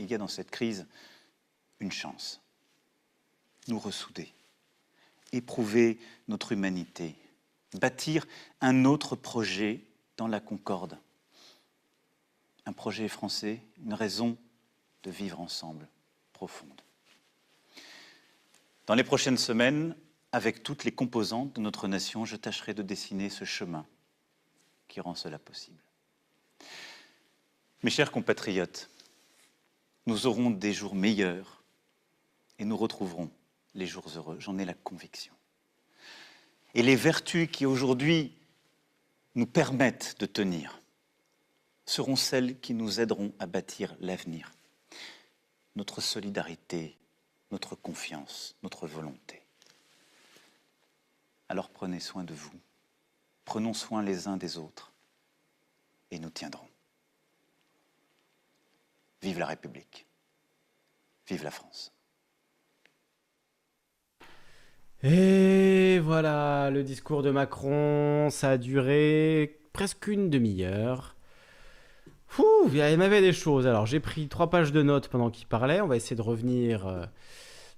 il 0.00 0.10
y 0.10 0.14
a 0.14 0.18
dans 0.18 0.28
cette 0.28 0.50
crise 0.50 0.86
une 1.78 1.92
chance. 1.92 2.40
Nous 3.68 3.78
ressouder, 3.78 4.32
éprouver 5.32 5.98
notre 6.28 6.52
humanité, 6.52 7.14
bâtir 7.74 8.26
un 8.60 8.84
autre 8.84 9.16
projet 9.16 9.84
dans 10.16 10.26
la 10.26 10.40
concorde. 10.40 10.98
Un 12.66 12.72
projet 12.72 13.08
français, 13.08 13.62
une 13.84 13.94
raison 13.94 14.36
de 15.02 15.10
vivre 15.10 15.40
ensemble 15.40 15.88
profonde. 16.32 16.82
Dans 18.86 18.94
les 18.94 19.04
prochaines 19.04 19.38
semaines, 19.38 19.96
avec 20.32 20.62
toutes 20.62 20.84
les 20.84 20.92
composantes 20.92 21.54
de 21.54 21.60
notre 21.60 21.88
nation, 21.88 22.24
je 22.24 22.36
tâcherai 22.36 22.74
de 22.74 22.82
dessiner 22.82 23.30
ce 23.30 23.44
chemin 23.44 23.86
qui 24.88 25.00
rend 25.00 25.14
cela 25.14 25.38
possible. 25.38 25.82
Mes 27.82 27.90
chers 27.90 28.12
compatriotes, 28.12 28.90
nous 30.06 30.26
aurons 30.26 30.50
des 30.50 30.72
jours 30.72 30.94
meilleurs 30.94 31.62
et 32.58 32.64
nous 32.64 32.76
retrouverons 32.76 33.30
les 33.74 33.86
jours 33.86 34.06
heureux. 34.16 34.38
J'en 34.40 34.58
ai 34.58 34.64
la 34.64 34.74
conviction. 34.74 35.34
Et 36.74 36.82
les 36.82 36.96
vertus 36.96 37.48
qui 37.50 37.66
aujourd'hui 37.66 38.34
nous 39.34 39.46
permettent 39.46 40.16
de 40.20 40.26
tenir 40.26 40.80
seront 41.86 42.16
celles 42.16 42.60
qui 42.60 42.74
nous 42.74 43.00
aideront 43.00 43.32
à 43.38 43.46
bâtir 43.46 43.96
l'avenir. 44.00 44.52
Notre 45.76 46.00
solidarité, 46.00 46.96
notre 47.50 47.74
confiance, 47.74 48.54
notre 48.62 48.86
volonté. 48.86 49.42
Alors 51.48 51.70
prenez 51.70 51.98
soin 51.98 52.22
de 52.22 52.34
vous, 52.34 52.52
prenons 53.44 53.74
soin 53.74 54.02
les 54.02 54.28
uns 54.28 54.36
des 54.36 54.56
autres 54.56 54.92
et 56.12 56.20
nous 56.20 56.30
tiendrons. 56.30 56.69
Vive 59.22 59.38
la 59.38 59.46
République. 59.46 60.06
Vive 61.28 61.44
la 61.44 61.50
France. 61.50 61.92
Et 65.02 65.98
voilà, 66.00 66.70
le 66.70 66.82
discours 66.82 67.22
de 67.22 67.30
Macron, 67.30 68.28
ça 68.30 68.50
a 68.50 68.58
duré 68.58 69.60
presque 69.72 70.08
une 70.08 70.28
demi-heure. 70.28 71.16
Ouh, 72.38 72.68
il 72.68 72.76
y 72.76 72.82
avait 72.82 73.20
des 73.20 73.32
choses. 73.32 73.66
Alors, 73.66 73.86
j'ai 73.86 74.00
pris 74.00 74.28
trois 74.28 74.50
pages 74.50 74.72
de 74.72 74.82
notes 74.82 75.08
pendant 75.08 75.30
qu'il 75.30 75.46
parlait. 75.46 75.80
On 75.80 75.86
va 75.86 75.96
essayer 75.96 76.16
de 76.16 76.22
revenir 76.22 76.86
euh, 76.86 77.04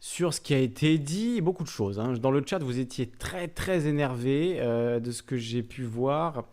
sur 0.00 0.34
ce 0.34 0.40
qui 0.40 0.52
a 0.52 0.58
été 0.58 0.98
dit. 0.98 1.40
Beaucoup 1.40 1.62
de 1.64 1.68
choses. 1.68 1.98
hein. 2.00 2.12
Dans 2.14 2.30
le 2.30 2.42
chat, 2.44 2.58
vous 2.58 2.78
étiez 2.78 3.08
très, 3.08 3.48
très 3.48 3.86
énervé 3.86 4.58
euh, 4.60 5.00
de 5.00 5.10
ce 5.10 5.22
que 5.22 5.36
j'ai 5.36 5.62
pu 5.62 5.84
voir, 5.84 6.44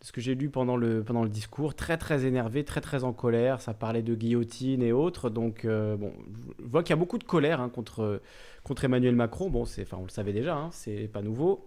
ce 0.00 0.12
que 0.12 0.20
j'ai 0.20 0.34
lu 0.34 0.48
pendant 0.48 0.76
le, 0.76 1.02
pendant 1.02 1.22
le 1.24 1.28
discours. 1.28 1.74
Très, 1.74 1.96
très 1.98 2.24
énervé, 2.24 2.64
très, 2.64 2.80
très 2.80 3.04
en 3.04 3.12
colère. 3.12 3.60
Ça 3.60 3.74
parlait 3.74 4.02
de 4.02 4.14
guillotine 4.14 4.82
et 4.82 4.92
autres. 4.92 5.30
Donc, 5.30 5.64
euh, 5.64 5.96
bon, 5.96 6.12
je 6.58 6.66
vois 6.66 6.82
qu'il 6.82 6.90
y 6.90 6.92
a 6.92 6.96
beaucoup 6.96 7.18
de 7.18 7.24
colère 7.24 7.60
hein, 7.60 7.68
contre, 7.68 8.22
contre 8.62 8.84
Emmanuel 8.84 9.16
Macron. 9.16 9.50
Bon, 9.50 9.62
enfin, 9.62 9.96
on 9.98 10.04
le 10.04 10.08
savait 10.08 10.32
déjà, 10.32 10.56
hein, 10.56 10.68
c'est 10.72 11.08
pas 11.08 11.22
nouveau. 11.22 11.66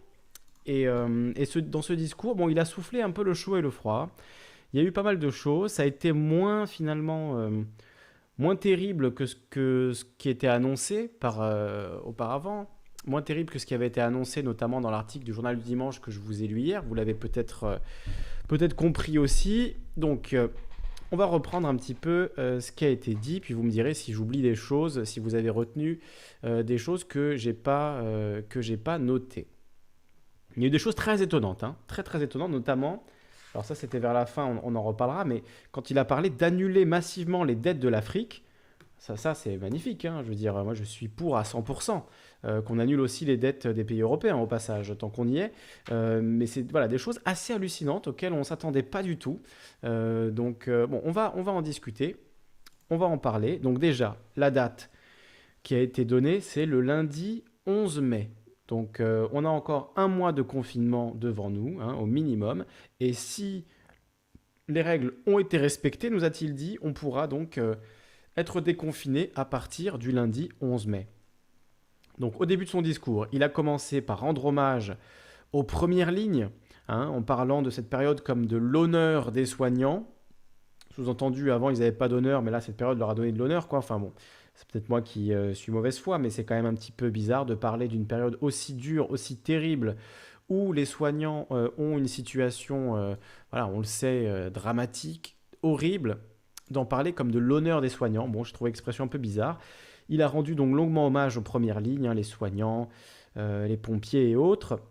Et, 0.66 0.88
euh, 0.88 1.34
et 1.36 1.46
ce- 1.46 1.60
dans 1.60 1.82
ce 1.82 1.94
discours, 1.94 2.36
bon, 2.36 2.48
il 2.50 2.60
a 2.60 2.66
soufflé 2.66 3.02
un 3.02 3.12
peu 3.12 3.24
le 3.24 3.34
chaud 3.34 3.58
et 3.58 3.62
le 3.62 3.72
froid. 3.72 4.10
Il 4.74 4.82
y 4.82 4.84
a 4.84 4.88
eu 4.88 4.92
pas 4.92 5.04
mal 5.04 5.20
de 5.20 5.30
choses. 5.30 5.72
Ça 5.74 5.84
a 5.84 5.86
été 5.86 6.14
moins 6.14 6.66
finalement 6.66 7.38
euh, 7.38 7.50
moins 8.38 8.56
terrible 8.56 9.14
que 9.14 9.26
ce, 9.26 9.36
que 9.50 9.92
ce 9.94 10.06
qui 10.18 10.30
était 10.30 10.48
annoncé 10.48 11.08
par 11.10 11.40
auparavant. 12.06 12.70
Moins 13.08 13.22
terrible 13.24 13.52
que 13.52 13.58
ce 13.58 13.66
qui 13.66 13.74
avait 13.74 13.88
été 13.88 14.00
annoncé 14.00 14.44
notamment 14.44 14.80
dans 14.80 14.92
l'article 14.92 15.26
du 15.26 15.34
journal 15.34 15.58
du 15.58 15.64
dimanche 15.64 16.00
que 16.02 16.12
je 16.12 16.20
vous 16.20 16.44
ai 16.44 16.48
lu 16.48 16.60
hier. 16.62 16.84
Vous 16.84 16.94
l'avez 16.94 17.16
peut-être 17.16 17.64
euh, 17.64 17.78
peut-être 18.48 18.76
compris 18.76 19.18
aussi. 19.18 19.76
Donc 19.98 20.34
euh, 20.34 20.50
on 21.12 21.18
va 21.18 21.26
reprendre 21.26 21.68
un 21.68 21.76
petit 21.76 21.96
peu 21.96 22.32
euh, 22.38 22.60
ce 22.60 22.72
qui 22.72 22.86
a 22.86 22.90
été 22.90 23.16
dit, 23.16 23.40
puis 23.40 23.56
vous 23.56 23.64
me 23.64 23.72
direz 23.72 23.96
si 23.96 24.14
j'oublie 24.14 24.42
des 24.44 24.56
choses, 24.56 25.04
si 25.04 25.20
vous 25.20 25.36
avez 25.36 25.50
retenu 25.50 26.00
des 26.44 26.78
choses 26.78 27.04
que 27.04 27.36
j'ai 27.36 27.54
pas 27.54 28.02
que 28.50 28.76
pas 28.76 28.98
notées. 28.98 29.48
Il 30.56 30.64
y 30.64 30.66
a 30.66 30.68
eu 30.68 30.72
des 30.72 30.80
choses 30.80 30.96
très 30.96 31.22
étonnantes, 31.22 31.64
hein, 31.64 31.76
très 31.88 32.04
très 32.04 32.24
étonnantes, 32.24 32.52
notamment. 32.52 33.04
Alors 33.54 33.66
ça, 33.66 33.76
c'était 33.76 34.00
vers 34.00 34.14
la 34.14 34.26
fin, 34.26 34.46
on, 34.46 34.62
on 34.64 34.76
en 34.76 34.84
reparlera, 34.84 35.26
mais 35.26 35.44
quand 35.72 35.92
il 35.92 35.98
a 35.98 36.06
parlé 36.06 36.30
d'annuler 36.30 36.86
massivement 36.86 37.44
les 37.44 37.56
dettes 37.56 37.80
de 37.80 37.90
l'Afrique, 37.90 38.44
ça, 38.98 39.18
ça 39.18 39.34
c'est 39.34 39.58
magnifique. 39.58 40.06
hein. 40.06 40.22
Je 40.24 40.30
veux 40.30 40.36
dire, 40.36 40.54
moi, 40.64 40.74
je 40.74 40.84
suis 40.84 41.08
pour 41.08 41.38
à 41.38 41.44
100% 41.44 42.04
euh, 42.44 42.62
qu'on 42.62 42.80
annule 42.80 43.00
aussi 43.00 43.24
les 43.24 43.38
dettes 43.38 43.68
des 43.68 43.84
pays 43.84 44.02
européens 44.02 44.38
au 44.38 44.48
passage, 44.48 44.96
tant 44.98 45.10
qu'on 45.10 45.28
y 45.28 45.38
est. 45.38 45.54
Euh, 45.92 46.22
mais 46.24 46.48
c'est 46.48 46.70
voilà 46.72 46.88
des 46.88 46.98
choses 46.98 47.20
assez 47.24 47.54
hallucinantes 47.54 48.08
auxquelles 48.08 48.34
on 48.34 48.40
ne 48.40 48.44
s'attendait 48.44 48.84
pas 48.84 49.04
du 49.04 49.18
tout. 49.18 49.42
Euh, 49.84 50.32
donc 50.32 50.70
bon, 50.70 51.02
on 51.04 51.12
va 51.12 51.34
on 51.36 51.44
va 51.44 51.52
en 51.52 51.62
discuter, 51.62 52.16
on 52.90 52.98
va 52.98 53.06
en 53.06 53.18
parler. 53.18 53.60
Donc 53.60 53.78
déjà, 53.78 54.18
la 54.36 54.50
date 54.50 54.90
qui 55.62 55.76
a 55.76 55.80
été 55.80 56.04
donnée, 56.04 56.40
c'est 56.40 56.66
le 56.66 56.82
lundi 56.82 57.44
11 57.68 58.02
mai. 58.02 58.32
Donc 58.68 59.02
on 59.02 59.46
a 59.46 59.50
encore 59.50 59.94
un 59.96 60.08
mois 60.08 60.32
de 60.32 60.42
confinement 60.42 61.14
devant 61.14 61.50
nous, 61.50 61.80
hein, 61.82 61.94
au 61.96 62.06
minimum. 62.06 62.66
Et 63.00 63.14
si 63.14 63.66
les 64.68 64.82
règles 64.82 65.14
ont 65.28 65.40
été 65.40 65.58
respectées, 65.58 66.10
nous 66.10 66.24
a-t-il 66.24 66.56
dit, 66.56 66.78
on 66.82 66.94
pourra 66.94 67.28
donc 67.28 67.60
être 68.38 68.62
déconfiné 68.62 69.30
à 69.36 69.44
partir 69.44 69.98
du 69.98 70.12
lundi 70.12 70.50
11 70.62 70.88
mai. 70.88 71.08
Donc 72.20 72.40
au 72.40 72.46
début 72.46 72.66
de 72.66 72.70
son 72.70 72.82
discours, 72.82 73.28
il 73.32 73.44
a 73.44 73.50
commencé 73.50 74.02
par 74.02 74.20
rendre 74.20 74.46
hommage 74.46 74.96
aux 75.54 75.64
premières 75.64 76.12
lignes, 76.12 76.50
hein, 76.88 77.08
en 77.08 77.22
parlant 77.22 77.62
de 77.62 77.70
cette 77.70 77.90
période 77.90 78.22
comme 78.22 78.46
de 78.46 78.58
l'honneur 78.58 79.32
des 79.32 79.46
soignants. 79.46 80.08
Sous-entendu, 80.96 81.52
avant, 81.52 81.70
ils 81.70 81.80
n'avaient 81.80 81.92
pas 81.92 82.10
d'honneur, 82.10 82.42
mais 82.42 82.52
là, 82.52 82.60
cette 82.60 82.76
période 82.78 83.00
leur 83.00 83.10
a 83.10 83.16
donné 83.16 83.32
de 83.32 83.40
l'honneur, 83.40 83.68
quoi. 83.68 83.80
Enfin 83.80 83.98
bon, 83.98 84.12
c'est 84.56 84.68
peut-être 84.68 84.90
moi 84.90 85.02
qui 85.02 85.34
euh, 85.34 85.54
suis 85.54 85.72
mauvaise 85.72 85.98
foi, 86.00 86.18
mais 86.18 86.30
c'est 86.30 86.44
quand 86.44 86.56
même 86.56 86.66
un 86.66 86.74
petit 86.74 86.92
peu 86.92 87.10
bizarre 87.10 87.46
de 87.46 87.56
parler 87.56 87.88
d'une 87.88 88.06
période 88.06 88.38
aussi 88.42 88.74
dure, 88.74 89.10
aussi 89.10 89.38
terrible, 89.38 89.96
où 90.50 90.74
les 90.74 90.86
soignants 90.86 91.48
euh, 91.52 91.70
ont 91.78 91.98
une 91.98 92.08
situation, 92.08 92.98
euh, 92.98 93.16
voilà, 93.52 93.68
on 93.68 93.80
le 93.80 93.86
sait, 93.86 94.52
dramatique, 94.52 95.38
horrible, 95.64 96.18
d'en 96.70 96.86
parler 96.86 97.14
comme 97.14 97.32
de 97.32 97.40
l'honneur 97.40 97.82
des 97.82 97.90
soignants. 97.90 98.28
Bon, 98.28 98.44
je 98.44 98.54
trouve 98.54 98.68
l'expression 98.68 99.06
un 99.06 99.08
peu 99.08 99.18
bizarre. 99.18 99.60
Il 100.12 100.22
a 100.22 100.28
rendu 100.28 100.56
donc 100.56 100.76
longuement 100.76 101.08
hommage 101.08 101.38
aux 101.38 101.42
premières 101.42 101.80
lignes, 101.80 102.06
hein, 102.06 102.14
les 102.14 102.24
soignants, 102.24 102.90
euh, 103.38 103.66
les 103.66 103.78
pompiers 103.78 104.30
et 104.30 104.36
autres. 104.36 104.82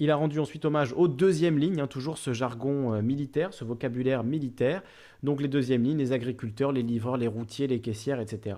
Il 0.00 0.10
a 0.10 0.16
rendu 0.16 0.40
ensuite 0.40 0.64
hommage 0.64 0.92
aux 0.94 1.06
deuxièmes 1.06 1.56
lignes, 1.56 1.80
hein, 1.80 1.86
toujours 1.86 2.18
ce 2.18 2.32
jargon 2.32 2.92
euh, 2.92 3.00
militaire, 3.00 3.54
ce 3.54 3.64
vocabulaire 3.64 4.24
militaire. 4.24 4.82
Donc 5.22 5.40
les 5.40 5.46
deuxièmes 5.46 5.84
lignes, 5.84 5.98
les 5.98 6.10
agriculteurs, 6.10 6.72
les 6.72 6.82
livreurs, 6.82 7.16
les 7.16 7.28
routiers, 7.28 7.68
les 7.68 7.80
caissières, 7.80 8.18
etc. 8.18 8.56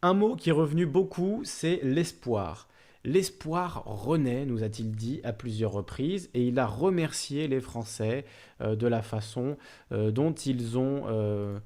Un 0.00 0.14
mot 0.14 0.36
qui 0.36 0.48
est 0.48 0.54
revenu 0.54 0.86
beaucoup, 0.86 1.42
c'est 1.44 1.80
l'espoir. 1.82 2.68
L'espoir 3.04 3.82
renaît, 3.84 4.46
nous 4.46 4.64
a-t-il 4.64 4.92
dit 4.92 5.20
à 5.22 5.34
plusieurs 5.34 5.72
reprises, 5.72 6.30
et 6.32 6.48
il 6.48 6.58
a 6.58 6.66
remercié 6.66 7.46
les 7.46 7.60
Français 7.60 8.24
euh, 8.62 8.74
de 8.74 8.86
la 8.86 9.02
façon 9.02 9.58
dont 9.90 10.32
ils 10.32 10.78
ont 10.78 11.60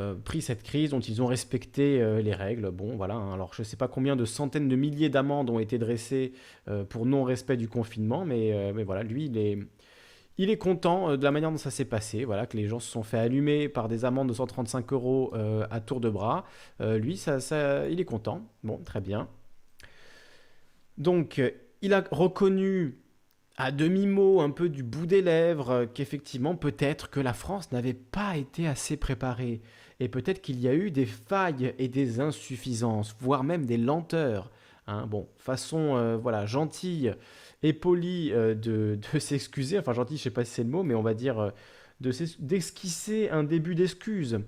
euh, 0.00 0.14
pris 0.16 0.42
cette 0.42 0.64
crise, 0.64 0.90
dont 0.90 0.98
ils 0.98 1.22
ont 1.22 1.26
respecté 1.26 2.02
euh, 2.02 2.20
les 2.20 2.34
règles. 2.34 2.72
Bon, 2.72 2.96
voilà. 2.96 3.14
hein. 3.14 3.32
Alors, 3.32 3.54
je 3.54 3.62
ne 3.62 3.64
sais 3.64 3.76
pas 3.76 3.86
combien 3.86 4.16
de 4.16 4.24
centaines 4.24 4.68
de 4.68 4.74
milliers 4.74 5.08
d'amendes 5.08 5.50
ont 5.50 5.60
été 5.60 5.78
dressées 5.78 6.32
euh, 6.66 6.82
pour 6.82 7.06
non-respect 7.06 7.56
du 7.56 7.68
confinement, 7.68 8.24
mais, 8.24 8.72
mais 8.72 8.82
voilà, 8.82 9.04
lui, 9.04 9.26
il 9.26 9.38
est, 9.38 9.58
il 10.36 10.50
est 10.50 10.56
content 10.56 11.16
de 11.16 11.22
la 11.22 11.30
manière 11.30 11.52
dont 11.52 11.58
ça 11.58 11.70
s'est 11.70 11.84
passé. 11.84 12.24
Voilà, 12.24 12.46
que 12.46 12.56
les 12.56 12.66
gens 12.66 12.80
se 12.80 12.90
sont 12.90 13.04
fait 13.04 13.18
allumer 13.18 13.68
par 13.68 13.88
des 13.88 14.04
amendes 14.04 14.28
de 14.28 14.34
135 14.34 14.92
euros 14.92 15.32
à 15.70 15.80
tour 15.80 16.00
de 16.00 16.10
bras. 16.10 16.44
Lui, 16.80 17.16
ça, 17.16 17.38
ça, 17.38 17.88
il 17.88 18.00
est 18.00 18.04
content. 18.04 18.42
Bon, 18.64 18.78
très 18.78 19.00
bien. 19.00 19.28
Donc, 20.98 21.40
il 21.82 21.94
a 21.94 22.02
reconnu 22.10 22.98
à 23.56 23.70
demi-mot, 23.70 24.40
un 24.40 24.50
peu 24.50 24.68
du 24.68 24.82
bout 24.82 25.06
des 25.06 25.22
lèvres, 25.22 25.86
qu'effectivement, 25.94 26.56
peut-être 26.56 27.10
que 27.10 27.20
la 27.20 27.32
France 27.32 27.70
n'avait 27.70 27.94
pas 27.94 28.36
été 28.36 28.66
assez 28.66 28.96
préparée. 28.96 29.60
Et 30.00 30.08
peut-être 30.08 30.40
qu'il 30.42 30.60
y 30.60 30.68
a 30.68 30.74
eu 30.74 30.90
des 30.90 31.06
failles 31.06 31.74
et 31.78 31.88
des 31.88 32.20
insuffisances, 32.20 33.14
voire 33.20 33.44
même 33.44 33.64
des 33.66 33.76
lenteurs. 33.76 34.50
hein. 34.86 35.06
Bon, 35.06 35.28
façon 35.36 35.96
euh, 35.96 36.16
voilà, 36.16 36.46
gentille 36.46 37.14
et 37.62 37.72
polie 37.72 38.32
euh, 38.32 38.54
de, 38.54 38.98
s'excuser. 39.18 39.78
Enfin, 39.78 39.92
gentille, 39.92 40.18
je 40.18 40.22
sais 40.24 40.30
pas 40.30 40.44
si 40.44 40.52
c'est 40.52 40.64
le 40.64 40.70
mot, 40.70 40.82
mais 40.82 40.94
on 40.94 41.02
va 41.02 41.14
dire 41.14 41.38
euh, 41.38 41.50
d'esquisser 42.40 43.30
un 43.30 43.44
début 43.44 43.74
d'excuse 43.74 44.40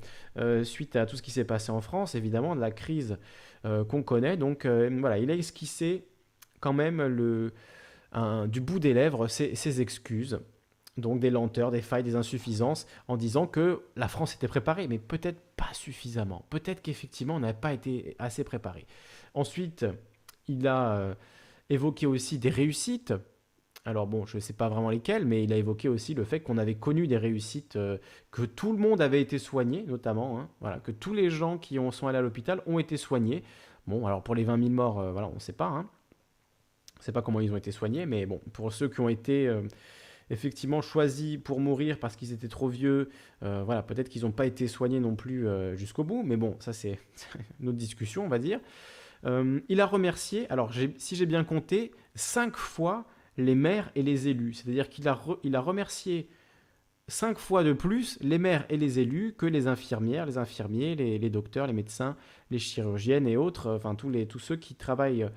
suite 0.64 0.96
à 0.96 1.06
tout 1.06 1.16
ce 1.16 1.22
qui 1.22 1.30
s'est 1.30 1.44
passé 1.44 1.70
en 1.70 1.80
France, 1.80 2.14
évidemment, 2.14 2.54
de 2.56 2.60
la 2.60 2.72
crise 2.72 3.16
qu'on 3.62 4.02
connaît. 4.02 4.36
Donc, 4.36 4.66
voilà, 4.66 5.16
il 5.18 5.30
a 5.30 5.34
esquissé 5.34 6.04
quand 6.60 6.74
même 6.74 7.50
du 8.48 8.60
bout 8.60 8.78
des 8.78 8.92
lèvres 8.92 9.28
ses 9.28 9.80
excuses. 9.80 10.40
Donc 10.96 11.20
des 11.20 11.30
lenteurs, 11.30 11.70
des 11.70 11.82
failles, 11.82 12.02
des 12.02 12.16
insuffisances, 12.16 12.86
en 13.08 13.16
disant 13.16 13.46
que 13.46 13.82
la 13.96 14.08
France 14.08 14.34
était 14.34 14.48
préparée, 14.48 14.88
mais 14.88 14.98
peut-être 14.98 15.40
pas 15.56 15.72
suffisamment. 15.74 16.46
Peut-être 16.48 16.80
qu'effectivement, 16.80 17.36
on 17.36 17.40
n'avait 17.40 17.52
pas 17.58 17.74
été 17.74 18.16
assez 18.18 18.44
préparé. 18.44 18.86
Ensuite, 19.34 19.84
il 20.48 20.66
a 20.66 20.96
euh, 20.96 21.14
évoqué 21.68 22.06
aussi 22.06 22.38
des 22.38 22.48
réussites. 22.48 23.12
Alors 23.84 24.06
bon, 24.06 24.26
je 24.26 24.36
ne 24.36 24.40
sais 24.40 24.54
pas 24.54 24.68
vraiment 24.68 24.90
lesquelles, 24.90 25.26
mais 25.26 25.44
il 25.44 25.52
a 25.52 25.56
évoqué 25.56 25.88
aussi 25.88 26.14
le 26.14 26.24
fait 26.24 26.40
qu'on 26.40 26.58
avait 26.58 26.74
connu 26.74 27.06
des 27.06 27.18
réussites, 27.18 27.76
euh, 27.76 27.98
que 28.30 28.42
tout 28.42 28.72
le 28.72 28.78
monde 28.78 29.00
avait 29.00 29.20
été 29.20 29.38
soigné, 29.38 29.84
notamment, 29.86 30.40
hein, 30.40 30.48
voilà, 30.60 30.80
que 30.80 30.90
tous 30.90 31.12
les 31.12 31.30
gens 31.30 31.58
qui 31.58 31.78
ont, 31.78 31.90
sont 31.90 32.08
allés 32.08 32.18
à 32.18 32.22
l'hôpital 32.22 32.62
ont 32.66 32.78
été 32.78 32.96
soignés. 32.96 33.44
Bon, 33.86 34.06
alors 34.06 34.22
pour 34.22 34.34
les 34.34 34.44
20 34.44 34.58
000 34.58 34.70
morts, 34.70 34.98
euh, 34.98 35.12
voilà, 35.12 35.28
on 35.28 35.34
ne 35.34 35.40
sait 35.40 35.52
pas. 35.52 35.66
Hein. 35.68 35.88
On 36.96 37.00
ne 37.00 37.04
sait 37.04 37.12
pas 37.12 37.22
comment 37.22 37.40
ils 37.40 37.52
ont 37.52 37.56
été 37.56 37.70
soignés, 37.70 38.06
mais 38.06 38.24
bon, 38.24 38.40
pour 38.54 38.72
ceux 38.72 38.88
qui 38.88 39.00
ont 39.00 39.10
été 39.10 39.52
effectivement 40.30 40.80
choisis 40.82 41.38
pour 41.38 41.60
mourir 41.60 41.98
parce 41.98 42.16
qu'ils 42.16 42.32
étaient 42.32 42.48
trop 42.48 42.68
vieux, 42.68 43.08
euh, 43.42 43.62
voilà, 43.64 43.82
peut-être 43.82 44.08
qu'ils 44.08 44.22
n'ont 44.22 44.32
pas 44.32 44.46
été 44.46 44.66
soignés 44.68 45.00
non 45.00 45.14
plus 45.16 45.46
euh, 45.46 45.76
jusqu'au 45.76 46.04
bout, 46.04 46.22
mais 46.24 46.36
bon, 46.36 46.56
ça 46.60 46.72
c'est 46.72 46.98
une 47.60 47.68
autre 47.68 47.78
discussion, 47.78 48.24
on 48.24 48.28
va 48.28 48.38
dire. 48.38 48.60
Euh, 49.24 49.60
il 49.68 49.80
a 49.80 49.86
remercié, 49.86 50.48
alors 50.50 50.72
si 50.98 51.16
j'ai 51.16 51.26
bien 51.26 51.44
compté, 51.44 51.92
cinq 52.14 52.56
fois 52.56 53.06
les 53.36 53.54
maires 53.54 53.90
et 53.94 54.02
les 54.02 54.28
élus. 54.28 54.54
C'est-à-dire 54.54 54.88
qu'il 54.88 55.08
a, 55.08 55.12
a 55.52 55.60
remercié 55.60 56.28
cinq 57.08 57.38
fois 57.38 57.62
de 57.62 57.72
plus 57.72 58.18
les 58.20 58.38
maires 58.38 58.66
et 58.68 58.76
les 58.76 58.98
élus 58.98 59.34
que 59.36 59.46
les 59.46 59.68
infirmières, 59.68 60.26
les 60.26 60.38
infirmiers, 60.38 60.96
les, 60.96 61.18
les 61.18 61.30
docteurs, 61.30 61.66
les 61.66 61.72
médecins, 61.72 62.16
les 62.50 62.58
chirurgiennes 62.58 63.28
et 63.28 63.36
autres, 63.36 63.70
enfin 63.74 63.94
tous, 63.94 64.10
les, 64.10 64.26
tous 64.26 64.38
ceux 64.40 64.56
qui 64.56 64.74
travaillent, 64.74 65.28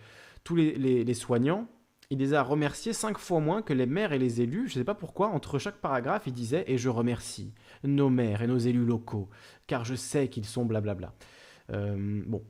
tous 0.43 0.55
les- 0.55 1.03
les 1.03 1.13
soignants. 1.13 1.67
Il 2.11 2.17
les 2.17 2.33
a 2.33 2.41
remerciés 2.41 2.93
cinq 2.93 3.19
fois 3.19 3.39
moins 3.39 3.61
que 3.61 3.71
les 3.71 3.85
maires 3.85 4.13
et 4.13 4.19
les 4.19 4.41
élus. 4.41 4.67
Je 4.67 4.73
ne 4.73 4.79
sais 4.79 4.83
pas 4.83 4.95
pourquoi, 4.95 5.27
entre 5.27 5.59
chaque 5.59 5.77
paragraphe, 5.77 6.23
il 6.25 6.33
disait 6.33 6.63
Et 6.67 6.79
je 6.79 6.89
remercie 6.89 7.53
nos 7.83 8.09
maires 8.09 8.41
et 8.41 8.47
nos 8.47 8.57
élus 8.57 8.85
locaux, 8.85 9.29
car 9.67 9.85
je 9.85 9.93
sais 9.93 10.27
qu'ils 10.27 10.45
sont 10.45 10.65
blablabla. 10.65 11.13
Euh, 11.71 12.23
bon. 12.25 12.43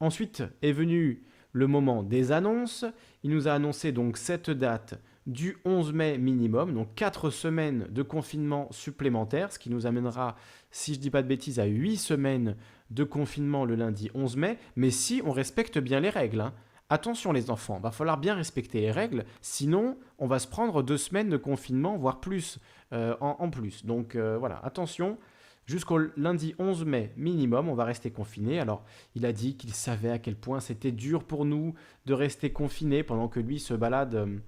Ensuite 0.00 0.42
est 0.60 0.72
venu 0.72 1.22
le 1.52 1.68
moment 1.68 2.02
des 2.02 2.32
annonces. 2.32 2.84
Il 3.22 3.30
nous 3.30 3.46
a 3.46 3.52
annoncé 3.52 3.92
donc 3.92 4.16
cette 4.16 4.50
date 4.50 5.00
du 5.26 5.56
11 5.64 5.92
mai 5.92 6.18
minimum, 6.18 6.74
donc 6.74 6.94
4 6.96 7.30
semaines 7.30 7.86
de 7.90 8.02
confinement 8.02 8.68
supplémentaire, 8.72 9.52
ce 9.52 9.58
qui 9.58 9.70
nous 9.70 9.86
amènera, 9.86 10.36
si 10.70 10.94
je 10.94 10.98
ne 10.98 11.02
dis 11.02 11.10
pas 11.10 11.22
de 11.22 11.28
bêtises, 11.28 11.60
à 11.60 11.64
8 11.64 11.96
semaines 11.96 12.56
de 12.90 13.04
confinement 13.04 13.64
le 13.64 13.76
lundi 13.76 14.10
11 14.14 14.36
mai, 14.36 14.58
mais 14.76 14.90
si 14.90 15.22
on 15.24 15.30
respecte 15.30 15.78
bien 15.78 16.00
les 16.00 16.10
règles. 16.10 16.40
Hein. 16.40 16.52
Attention 16.94 17.32
les 17.32 17.50
enfants, 17.50 17.80
va 17.80 17.90
falloir 17.90 18.18
bien 18.18 18.36
respecter 18.36 18.80
les 18.80 18.92
règles, 18.92 19.24
sinon 19.40 19.98
on 20.20 20.28
va 20.28 20.38
se 20.38 20.46
prendre 20.46 20.80
deux 20.80 20.96
semaines 20.96 21.28
de 21.28 21.36
confinement, 21.36 21.96
voire 21.96 22.20
plus 22.20 22.60
euh, 22.92 23.16
en, 23.20 23.50
plus. 23.50 23.84
Donc 23.84 24.14
euh, 24.14 24.38
voilà, 24.38 24.60
attention, 24.64 25.18
jusqu'au 25.66 25.98
lundi 26.16 26.54
11 26.60 26.84
mai 26.84 27.12
minimum, 27.16 27.68
on 27.68 27.74
va 27.74 27.82
rester 27.82 28.12
confiné. 28.12 28.60
Alors 28.60 28.84
il 29.16 29.26
a 29.26 29.32
dit 29.32 29.56
qu'il 29.56 29.74
savait 29.74 30.12
à 30.12 30.20
quel 30.20 30.36
point 30.36 30.60
c'était 30.60 30.92
dur 30.92 31.24
pour 31.24 31.44
nous 31.44 31.74
de 32.06 32.14
rester 32.14 32.52
confinés 32.52 33.02
pendant 33.02 33.26
que 33.26 33.40
lui 33.40 33.58
se 33.58 33.74
balade 33.74 34.14
euh, 34.14 34.38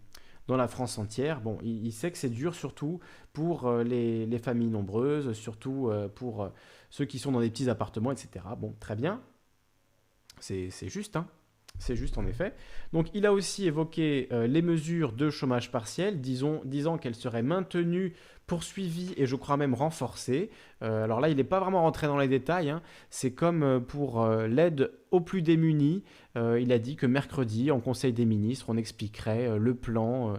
dans 0.46 0.56
la 0.56 0.68
France 0.68 0.98
entière. 0.98 1.40
Bon, 1.40 1.58
il, 1.64 1.90
sait 1.90 2.12
que 2.12 2.18
c'est 2.18 2.30
dur 2.30 2.54
surtout 2.54 3.00
pour 3.32 3.68
les, 3.68 4.24
les, 4.24 4.38
familles 4.38 4.70
nombreuses, 4.70 5.32
surtout 5.32 5.90
pour 6.14 6.48
ceux 6.90 7.06
qui 7.06 7.18
sont 7.18 7.32
dans 7.32 7.40
des 7.40 7.50
petits 7.50 7.68
appartements, 7.68 8.12
etc. 8.12 8.44
Bon, 8.56 8.72
très 8.78 8.94
bien. 8.94 9.20
C'est 10.38 10.70
juste, 10.88 11.16
hein 11.16 11.26
c'est 11.78 11.96
juste 11.96 12.18
en 12.18 12.26
effet. 12.26 12.54
Donc 12.92 13.08
il 13.14 13.26
a 13.26 13.32
aussi 13.32 13.66
évoqué 13.66 14.28
euh, 14.32 14.46
les 14.46 14.62
mesures 14.62 15.12
de 15.12 15.30
chômage 15.30 15.70
partiel, 15.70 16.20
disons, 16.20 16.60
disant 16.64 16.98
qu'elles 16.98 17.14
seraient 17.14 17.42
maintenues, 17.42 18.14
poursuivies 18.46 19.12
et 19.16 19.26
je 19.26 19.36
crois 19.36 19.56
même 19.56 19.74
renforcées. 19.74 20.50
Euh, 20.82 21.04
alors 21.04 21.20
là, 21.20 21.28
il 21.28 21.36
n'est 21.36 21.44
pas 21.44 21.60
vraiment 21.60 21.82
rentré 21.82 22.06
dans 22.06 22.18
les 22.18 22.28
détails. 22.28 22.70
Hein. 22.70 22.82
C'est 23.10 23.32
comme 23.32 23.62
euh, 23.62 23.80
pour 23.80 24.26
l'aide 24.26 24.92
aux 25.10 25.20
plus 25.20 25.42
démunis. 25.42 26.04
il 26.36 26.72
a 26.72 26.78
dit 26.78 26.96
que 26.96 27.06
mercredi, 27.06 27.70
en 27.70 27.80
Conseil 27.80 28.12
des 28.12 28.24
ministres, 28.24 28.66
on 28.68 28.76
expliquerait 28.76 29.58
le 29.58 29.74
plan 29.74 30.34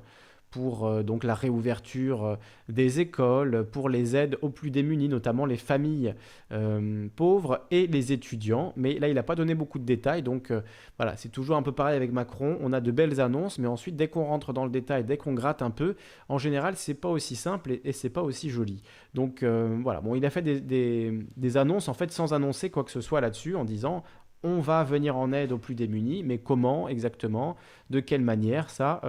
pour 0.51 0.85
euh, 0.85 1.03
donc 1.03 1.23
la 1.23 1.35
réouverture 1.35 2.25
euh, 2.25 2.35
des 2.69 2.99
écoles, 2.99 3.65
pour 3.71 3.89
les 3.89 4.15
aides 4.15 4.37
aux 4.41 4.49
plus 4.49 4.71
démunis, 4.71 5.09
notamment 5.09 5.45
les 5.45 5.57
familles 5.57 6.15
euh, 6.51 7.07
pauvres 7.15 7.61
et 7.71 7.87
les 7.87 8.11
étudiants. 8.11 8.73
Mais 8.75 8.97
là, 8.99 9.09
il 9.09 9.15
n'a 9.15 9.23
pas 9.23 9.35
donné 9.35 9.55
beaucoup 9.55 9.79
de 9.79 9.85
détails, 9.85 10.23
donc 10.23 10.51
voilà, 10.97 11.17
c'est 11.17 11.29
toujours 11.29 11.57
un 11.57 11.61
peu 11.61 11.71
pareil 11.71 11.95
avec 11.95 12.11
Macron. 12.11 12.57
On 12.61 12.73
a 12.73 12.81
de 12.81 12.91
belles 12.91 13.19
annonces, 13.19 13.59
mais 13.59 13.67
ensuite, 13.67 13.95
dès 13.95 14.07
qu'on 14.07 14.23
rentre 14.23 14.53
dans 14.53 14.63
le 14.63 14.71
détail, 14.71 15.03
dès 15.03 15.17
qu'on 15.17 15.33
gratte 15.33 15.61
un 15.61 15.71
peu, 15.71 15.95
en 16.29 16.37
général, 16.37 16.75
c'est 16.75 16.93
pas 16.93 17.09
aussi 17.09 17.35
simple 17.35 17.79
et, 17.83 17.91
c'est 17.91 18.09
pas 18.09 18.21
aussi 18.21 18.49
joli. 18.49 18.81
Donc 19.13 19.43
voilà, 19.43 20.01
bon, 20.01 20.15
il 20.15 20.25
a 20.25 20.29
fait 20.29 20.41
des 20.41 21.57
annonces 21.57 21.87
en 21.87 21.93
fait 21.93 22.11
sans 22.11 22.33
annoncer 22.33 22.69
quoi 22.69 22.83
que 22.83 22.91
ce 22.91 23.01
soit 23.01 23.21
là-dessus, 23.21 23.55
en 23.55 23.65
disant 23.65 24.03
on 24.43 24.59
va 24.59 24.83
venir 24.83 25.17
en 25.17 25.33
aide 25.33 25.51
aux 25.51 25.57
plus 25.57 25.75
démunis, 25.75 26.23
mais 26.23 26.37
comment 26.37 26.87
exactement, 26.87 27.55
de 27.89 27.99
quelle 27.99 28.21
manière, 28.21 28.69
ça, 28.69 29.01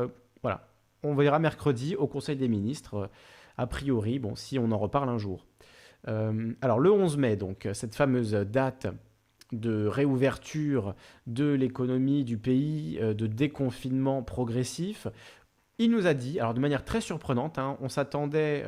voilà, 0.42 0.67
on 1.02 1.14
verra 1.14 1.38
mercredi 1.38 1.96
au 1.96 2.06
Conseil 2.06 2.36
des 2.36 2.48
ministres, 2.48 2.94
euh, 2.94 3.06
a 3.56 3.66
priori, 3.66 4.18
bon, 4.18 4.34
si 4.34 4.58
on 4.58 4.70
en 4.72 4.78
reparle 4.78 5.08
un 5.08 5.18
jour. 5.18 5.46
Euh, 6.06 6.52
alors 6.60 6.78
le 6.78 6.92
11 6.92 7.16
mai, 7.16 7.36
donc, 7.36 7.68
cette 7.72 7.94
fameuse 7.94 8.32
date 8.32 8.86
de 9.52 9.86
réouverture 9.86 10.94
de 11.26 11.52
l'économie 11.52 12.24
du 12.24 12.38
pays, 12.38 12.98
euh, 13.00 13.14
de 13.14 13.26
déconfinement 13.26 14.22
progressif, 14.22 15.08
il 15.78 15.90
nous 15.90 16.06
a 16.06 16.14
dit, 16.14 16.40
alors 16.40 16.54
de 16.54 16.60
manière 16.60 16.84
très 16.84 17.00
surprenante, 17.00 17.58
hein, 17.58 17.76
on 17.80 17.88
s'attendait 17.88 18.64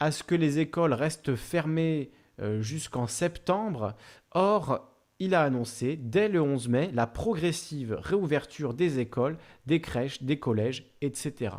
à 0.00 0.10
ce 0.10 0.24
que 0.24 0.34
les 0.34 0.58
écoles 0.58 0.92
restent 0.92 1.36
fermées 1.36 2.10
jusqu'en 2.58 3.06
septembre. 3.06 3.94
Or, 4.32 4.93
il 5.24 5.34
a 5.34 5.42
annoncé 5.42 5.96
dès 5.96 6.28
le 6.28 6.40
11 6.40 6.68
mai 6.68 6.90
la 6.92 7.06
progressive 7.06 7.98
réouverture 8.00 8.74
des 8.74 8.98
écoles, 8.98 9.38
des 9.66 9.80
crèches, 9.80 10.22
des 10.22 10.38
collèges, 10.38 10.84
etc. 11.00 11.56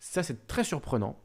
Ça, 0.00 0.24
c'est 0.24 0.48
très 0.48 0.64
surprenant, 0.64 1.16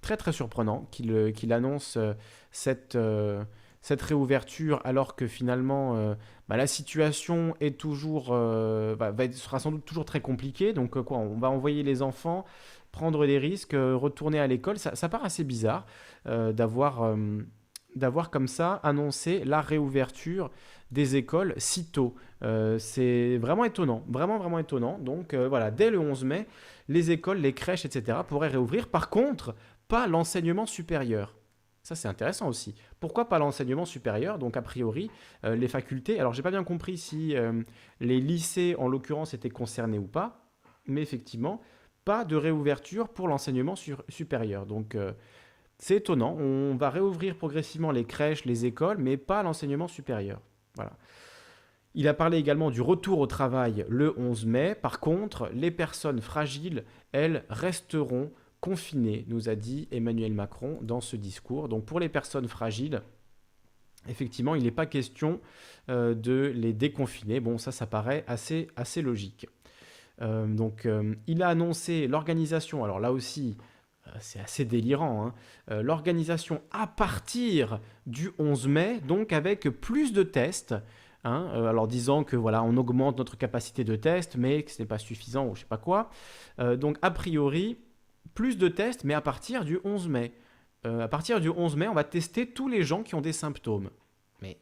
très 0.00 0.16
très 0.16 0.32
surprenant 0.32 0.88
qu'il 0.90 1.12
euh, 1.12 1.32
annonce 1.50 1.96
euh, 1.96 2.12
cette, 2.50 2.96
euh, 2.96 3.44
cette 3.82 4.02
réouverture 4.02 4.80
alors 4.84 5.14
que 5.14 5.28
finalement 5.28 6.14
bah, 6.48 6.56
la 6.56 6.66
situation 6.66 7.54
est 7.60 7.78
toujours, 7.78 8.28
bah, 8.30 9.12
sera 9.32 9.58
sans 9.58 9.72
doute 9.72 9.84
toujours 9.84 10.04
très 10.04 10.20
compliquée. 10.20 10.72
Donc 10.72 11.00
quoi, 11.02 11.18
on 11.18 11.38
va 11.38 11.50
envoyer 11.50 11.82
les 11.82 12.02
enfants 12.02 12.44
prendre 12.90 13.26
des 13.26 13.38
risques, 13.38 13.74
retourner 13.74 14.38
à 14.38 14.46
l'école. 14.46 14.78
Ça, 14.78 14.94
ça, 14.94 15.08
part 15.08 15.24
assez 15.24 15.42
bizarre 15.42 15.86
d'avoir 16.26 17.16
d'avoir 17.96 18.30
comme 18.30 18.48
ça 18.48 18.74
annoncé 18.82 19.44
la 19.44 19.60
réouverture 19.60 20.50
des 20.92 21.16
écoles 21.16 21.54
si 21.56 21.86
tôt. 21.86 22.14
Euh, 22.42 22.78
c'est 22.78 23.38
vraiment 23.38 23.64
étonnant, 23.64 24.04
vraiment 24.08 24.38
vraiment 24.38 24.58
étonnant. 24.58 24.98
Donc 24.98 25.34
euh, 25.34 25.48
voilà, 25.48 25.70
dès 25.70 25.90
le 25.90 25.98
11 25.98 26.24
mai, 26.24 26.46
les 26.88 27.10
écoles, 27.10 27.38
les 27.38 27.54
crèches, 27.54 27.84
etc. 27.84 28.18
pourraient 28.28 28.48
réouvrir. 28.48 28.88
Par 28.88 29.08
contre, 29.08 29.54
pas 29.88 30.06
l'enseignement 30.06 30.66
supérieur. 30.66 31.34
Ça, 31.82 31.96
c'est 31.96 32.06
intéressant 32.06 32.48
aussi. 32.48 32.76
Pourquoi 33.00 33.28
pas 33.28 33.40
l'enseignement 33.40 33.84
supérieur? 33.84 34.38
Donc, 34.38 34.56
a 34.56 34.62
priori, 34.62 35.10
euh, 35.44 35.56
les 35.56 35.66
facultés. 35.66 36.20
Alors, 36.20 36.32
j'ai 36.32 36.42
pas 36.42 36.52
bien 36.52 36.62
compris 36.62 36.96
si 36.96 37.34
les 37.98 38.20
lycées, 38.20 38.76
en 38.78 38.86
l'occurrence, 38.86 39.34
étaient 39.34 39.50
concernés 39.50 39.98
ou 39.98 40.06
pas. 40.06 40.46
Mais 40.86 41.02
effectivement, 41.02 41.60
pas 42.04 42.24
de 42.24 42.36
réouverture 42.36 43.08
pour 43.08 43.26
l'enseignement 43.26 43.74
supérieur. 44.08 44.64
Donc, 44.66 44.96
c'est 45.78 45.96
étonnant. 45.96 46.36
On 46.38 46.76
va 46.76 46.88
réouvrir 46.88 47.36
progressivement 47.36 47.90
les 47.90 48.04
crèches, 48.04 48.44
les 48.44 48.64
écoles, 48.64 48.98
mais 48.98 49.16
pas 49.16 49.42
l'enseignement 49.42 49.88
supérieur. 49.88 50.40
Il 51.94 52.08
a 52.08 52.14
parlé 52.14 52.38
également 52.38 52.70
du 52.70 52.80
retour 52.80 53.18
au 53.18 53.26
travail 53.26 53.84
le 53.88 54.18
11 54.18 54.46
mai. 54.46 54.74
Par 54.74 55.00
contre, 55.00 55.50
les 55.52 55.70
personnes 55.70 56.20
fragiles, 56.20 56.84
elles, 57.12 57.44
resteront 57.50 58.30
confinées, 58.60 59.24
nous 59.28 59.48
a 59.48 59.54
dit 59.56 59.88
Emmanuel 59.90 60.32
Macron 60.32 60.78
dans 60.82 61.00
ce 61.00 61.16
discours. 61.16 61.68
Donc 61.68 61.84
pour 61.84 62.00
les 62.00 62.08
personnes 62.08 62.48
fragiles, 62.48 63.02
effectivement, 64.08 64.54
il 64.54 64.62
n'est 64.62 64.70
pas 64.70 64.86
question 64.86 65.40
euh, 65.90 66.14
de 66.14 66.52
les 66.54 66.72
déconfiner. 66.72 67.40
Bon, 67.40 67.58
ça, 67.58 67.72
ça 67.72 67.86
paraît 67.86 68.24
assez, 68.26 69.02
logique. 69.02 69.46
Euh, 70.20 70.46
donc, 70.46 70.86
euh, 70.86 71.14
il 71.26 71.42
a 71.42 71.48
annoncé 71.48 72.06
l'organisation, 72.06 72.84
alors 72.84 73.00
là 73.00 73.12
aussi, 73.12 73.56
c'est 74.20 74.40
assez 74.40 74.64
délirant, 74.64 75.26
hein. 75.26 75.34
euh, 75.70 75.82
l'organisation 75.82 76.60
à 76.70 76.86
partir 76.86 77.80
du 78.06 78.30
11 78.38 78.68
mai, 78.68 79.00
donc 79.06 79.32
avec 79.32 79.68
plus 79.68 80.12
de 80.12 80.22
tests, 80.22 80.74
hein, 81.24 81.50
euh, 81.54 81.66
alors 81.66 81.86
disant 81.86 82.24
que 82.24 82.36
voilà, 82.36 82.62
on 82.62 82.76
augmente 82.76 83.18
notre 83.18 83.36
capacité 83.36 83.84
de 83.84 83.96
test, 83.96 84.36
mais 84.36 84.62
que 84.64 84.70
ce 84.70 84.82
n'est 84.82 84.88
pas 84.88 84.98
suffisant 84.98 85.46
ou 85.46 85.54
je 85.54 85.60
sais 85.60 85.66
pas 85.66 85.78
quoi. 85.78 86.10
donc 86.58 86.98
a 87.02 87.10
priori, 87.10 87.78
plus 88.34 88.58
de 88.58 88.68
tests, 88.68 89.04
mais 89.04 89.14
à 89.14 89.20
partir 89.20 89.64
du 89.64 89.78
11 89.84 90.08
mai. 90.08 90.32
à 90.84 91.08
partir 91.08 91.40
du 91.40 91.48
11 91.48 91.76
mai, 91.76 91.88
on 91.88 91.94
va 91.94 92.04
tester 92.04 92.46
tous 92.46 92.68
les 92.68 92.82
gens 92.82 93.02
qui 93.02 93.14
ont 93.14 93.20
des 93.20 93.32
symptômes. 93.32 93.90
Mais, 94.40 94.58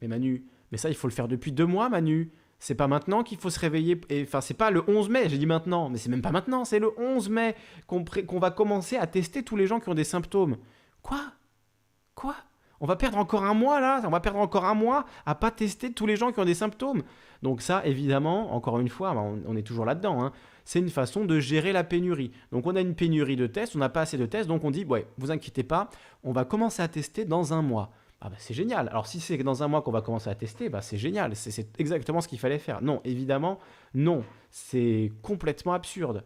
mais 0.00 0.08
Manu, 0.08 0.44
mais 0.70 0.78
ça 0.78 0.88
il 0.88 0.96
faut 0.96 1.08
le 1.08 1.12
faire 1.12 1.28
depuis 1.28 1.52
deux 1.52 1.66
mois, 1.66 1.88
Manu. 1.88 2.32
C'est 2.64 2.76
pas 2.76 2.86
maintenant 2.86 3.24
qu'il 3.24 3.38
faut 3.38 3.50
se 3.50 3.58
réveiller. 3.58 4.00
Enfin, 4.22 4.40
c'est 4.40 4.54
pas 4.54 4.70
le 4.70 4.84
11 4.86 5.08
mai, 5.08 5.28
j'ai 5.28 5.36
dit 5.36 5.46
maintenant, 5.46 5.88
mais 5.88 5.98
c'est 5.98 6.08
même 6.08 6.22
pas 6.22 6.30
maintenant, 6.30 6.64
c'est 6.64 6.78
le 6.78 6.96
11 6.96 7.28
mai 7.28 7.56
qu'on 7.88 8.38
va 8.38 8.52
commencer 8.52 8.96
à 8.96 9.08
tester 9.08 9.42
tous 9.42 9.56
les 9.56 9.66
gens 9.66 9.80
qui 9.80 9.88
ont 9.88 9.94
des 9.94 10.04
symptômes. 10.04 10.58
Quoi? 11.02 11.18
Quoi? 12.14 12.36
On 12.78 12.86
va 12.86 12.94
perdre 12.94 13.18
encore 13.18 13.42
un 13.42 13.54
mois 13.54 13.80
là? 13.80 14.00
On 14.04 14.10
va 14.10 14.20
perdre 14.20 14.38
encore 14.38 14.64
un 14.64 14.74
mois 14.74 15.06
à 15.26 15.34
pas 15.34 15.50
tester 15.50 15.92
tous 15.92 16.06
les 16.06 16.14
gens 16.14 16.30
qui 16.30 16.38
ont 16.38 16.44
des 16.44 16.54
symptômes? 16.54 17.02
Donc 17.42 17.62
ça, 17.62 17.84
évidemment, 17.84 18.54
encore 18.54 18.78
une 18.78 18.88
fois, 18.88 19.12
bah, 19.12 19.24
on, 19.44 19.56
est 19.56 19.64
toujours 19.64 19.84
là-dedans. 19.84 20.22
Hein. 20.22 20.30
c'est 20.64 20.78
une 20.78 20.88
façon 20.88 21.24
de 21.24 21.40
gérer 21.40 21.72
la 21.72 21.82
pénurie. 21.82 22.30
Donc 22.52 22.68
on 22.68 22.76
a 22.76 22.80
une 22.80 22.94
pénurie 22.94 23.34
de 23.34 23.48
tests, 23.48 23.74
on 23.74 23.80
n'a 23.80 23.88
pas 23.88 24.02
assez 24.02 24.18
de 24.18 24.26
tests, 24.26 24.46
donc 24.46 24.62
on 24.62 24.70
dit, 24.70 24.84
ouais, 24.84 25.08
vous 25.18 25.32
inquiétez 25.32 25.64
pas, 25.64 25.90
on 26.22 26.30
va 26.30 26.44
commencer 26.44 26.80
à 26.80 26.86
tester 26.86 27.24
dans 27.24 27.52
un 27.52 27.62
mois. 27.62 27.90
Ah 28.24 28.28
bah 28.28 28.36
c'est 28.38 28.54
génial. 28.54 28.88
Alors 28.88 29.08
si 29.08 29.18
c'est 29.18 29.36
dans 29.38 29.64
un 29.64 29.68
mois 29.68 29.82
qu'on 29.82 29.90
va 29.90 30.00
commencer 30.00 30.30
à 30.30 30.36
tester, 30.36 30.68
bah 30.68 30.80
c'est 30.80 30.96
génial. 30.96 31.34
C'est 31.34 31.80
exactement 31.80 32.20
ce 32.20 32.28
qu'il 32.28 32.38
fallait 32.38 32.60
faire. 32.60 32.80
Non, 32.80 33.00
évidemment, 33.04 33.58
non. 33.94 34.24
C'est 34.50 35.10
complètement 35.22 35.72
absurde. 35.72 36.22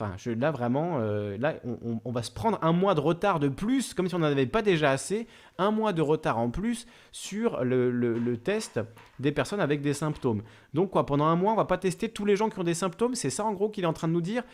Enfin, 0.00 0.14
je, 0.16 0.30
là 0.30 0.50
vraiment, 0.52 1.00
euh, 1.00 1.36
là, 1.38 1.56
on, 2.04 2.12
va 2.12 2.22
se 2.22 2.30
prendre 2.30 2.58
un 2.62 2.72
mois 2.72 2.94
de 2.94 3.00
retard 3.00 3.40
de 3.40 3.48
plus, 3.48 3.94
comme 3.94 4.08
si 4.08 4.14
on 4.14 4.20
n'en 4.20 4.26
avait 4.26 4.46
pas 4.46 4.62
déjà 4.62 4.92
assez, 4.92 5.26
un 5.58 5.72
mois 5.72 5.92
de 5.92 6.00
retard 6.00 6.38
en 6.38 6.50
plus 6.50 6.86
sur 7.10 7.62
le, 7.64 8.36
test 8.36 8.80
des 9.18 9.32
personnes 9.32 9.60
avec 9.60 9.82
des 9.82 9.94
symptômes. 9.94 10.44
Donc 10.72 10.92
quoi, 10.92 11.04
pendant 11.04 11.24
un 11.26 11.36
mois, 11.36 11.52
on 11.52 11.56
va 11.56 11.64
pas 11.64 11.78
tester 11.78 12.08
tous 12.08 12.24
les 12.24 12.36
gens 12.36 12.48
qui 12.48 12.58
ont 12.60 12.64
des 12.64 12.74
symptômes? 12.74 13.16
C'est 13.16 13.28
ça 13.28 13.44
en 13.44 13.52
gros 13.52 13.68
qu'il 13.68 13.84
est 13.84 13.88
en 13.88 13.92
train 13.92 14.08
de 14.08 14.12
nous 14.12 14.22
dire? 14.22 14.44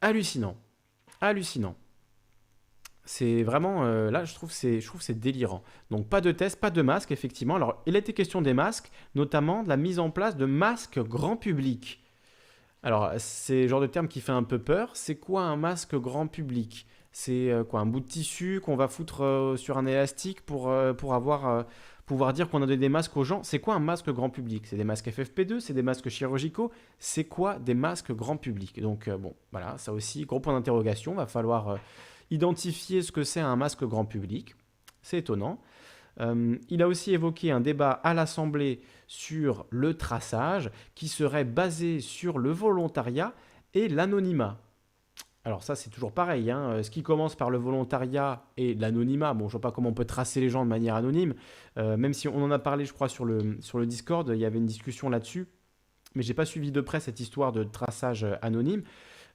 Hallucinant, 0.00 0.56
hallucinant. 1.20 1.76
C'est 3.10 3.42
vraiment, 3.42 3.86
euh, 3.86 4.10
là, 4.10 4.26
je 4.26 4.34
trouve 4.34 4.52
c'est, 4.52 4.82
je 4.82 4.86
trouve 4.86 5.00
c'est 5.00 5.18
délirant. 5.18 5.62
Donc, 5.90 6.10
pas 6.10 6.20
de 6.20 6.30
test, 6.30 6.60
pas 6.60 6.68
de 6.68 6.82
masque, 6.82 7.10
effectivement. 7.10 7.56
Alors, 7.56 7.82
il 7.86 7.96
a 7.96 8.00
été 8.00 8.12
question 8.12 8.42
des 8.42 8.52
masques, 8.52 8.90
notamment 9.14 9.62
de 9.62 9.70
la 9.70 9.78
mise 9.78 9.98
en 9.98 10.10
place 10.10 10.36
de 10.36 10.44
masques 10.44 11.00
grand 11.00 11.38
public. 11.38 12.04
Alors, 12.82 13.10
c'est 13.16 13.62
le 13.62 13.68
genre 13.68 13.80
de 13.80 13.86
terme 13.86 14.08
qui 14.08 14.20
fait 14.20 14.32
un 14.32 14.42
peu 14.42 14.58
peur. 14.58 14.90
C'est 14.92 15.14
quoi 15.14 15.44
un 15.44 15.56
masque 15.56 15.96
grand 15.96 16.26
public? 16.26 16.86
C'est 17.10 17.50
euh, 17.50 17.64
quoi 17.64 17.80
Un 17.80 17.86
bout 17.86 18.00
de 18.00 18.06
tissu 18.06 18.60
qu'on 18.62 18.76
va 18.76 18.88
foutre 18.88 19.24
euh, 19.24 19.56
sur 19.56 19.78
un 19.78 19.86
élastique 19.86 20.42
pour, 20.42 20.70
pour 20.98 21.14
avoir 21.14 21.64
pouvoir 22.04 22.34
dire 22.34 22.50
qu'on 22.50 22.58
a 22.58 22.66
donné 22.66 22.76
des 22.76 22.90
masques 22.90 23.16
aux 23.16 23.24
gens? 23.24 23.42
C'est 23.42 23.58
quoi 23.58 23.74
un 23.74 23.80
masque 23.80 24.10
grand 24.10 24.28
public? 24.28 24.66
C'est 24.66 24.76
des 24.76 24.84
masques 24.84 25.08
FFP2, 25.08 25.60
c'est 25.60 25.72
des 25.72 25.82
masques 25.82 26.10
chirurgicaux, 26.10 26.70
c'est 26.98 27.24
quoi 27.24 27.58
des 27.58 27.74
masques 27.74 28.12
grand 28.12 28.36
public? 28.36 28.82
Donc 28.82 29.08
bon, 29.08 29.34
voilà, 29.50 29.78
ça 29.78 29.94
aussi, 29.94 30.26
gros 30.26 30.40
point 30.40 30.52
d'interrogation, 30.52 31.14
va 31.14 31.26
falloir 31.26 31.78
identifier 32.30 33.02
ce 33.02 33.12
que 33.12 33.24
c'est 33.24 33.40
un 33.40 33.56
masque 33.56 33.84
grand 33.84 34.04
public. 34.04 34.54
C'est 35.02 35.18
étonnant. 35.18 35.60
Euh, 36.20 36.56
il 36.68 36.82
a 36.82 36.88
aussi 36.88 37.12
évoqué 37.12 37.50
un 37.50 37.60
débat 37.60 37.90
à 37.90 38.14
l'Assemblée 38.14 38.80
sur 39.06 39.66
le 39.70 39.94
traçage 39.94 40.70
qui 40.94 41.08
serait 41.08 41.44
basé 41.44 42.00
sur 42.00 42.38
le 42.38 42.50
volontariat 42.50 43.34
et 43.74 43.88
l'anonymat. 43.88 44.60
Alors 45.44 45.62
ça 45.62 45.76
c'est 45.76 45.88
toujours 45.88 46.12
pareil, 46.12 46.50
hein. 46.50 46.72
euh, 46.72 46.82
ce 46.82 46.90
qui 46.90 47.02
commence 47.02 47.34
par 47.34 47.48
le 47.48 47.56
volontariat 47.56 48.42
et 48.56 48.74
l'anonymat, 48.74 49.32
bon 49.32 49.46
je 49.46 49.52
vois 49.52 49.60
pas 49.60 49.70
comment 49.70 49.90
on 49.90 49.94
peut 49.94 50.04
tracer 50.04 50.40
les 50.40 50.50
gens 50.50 50.62
de 50.64 50.68
manière 50.68 50.94
anonyme, 50.94 51.34
euh, 51.78 51.96
même 51.96 52.12
si 52.12 52.28
on 52.28 52.42
en 52.42 52.50
a 52.50 52.58
parlé 52.58 52.84
je 52.84 52.92
crois 52.92 53.08
sur 53.08 53.24
le, 53.24 53.56
sur 53.60 53.78
le 53.78 53.86
Discord, 53.86 54.28
il 54.28 54.38
y 54.38 54.44
avait 54.44 54.58
une 54.58 54.66
discussion 54.66 55.08
là-dessus, 55.08 55.46
mais 56.14 56.22
j'ai 56.22 56.34
pas 56.34 56.44
suivi 56.44 56.70
de 56.70 56.80
près 56.80 57.00
cette 57.00 57.20
histoire 57.20 57.52
de 57.52 57.64
traçage 57.64 58.26
anonyme. 58.42 58.82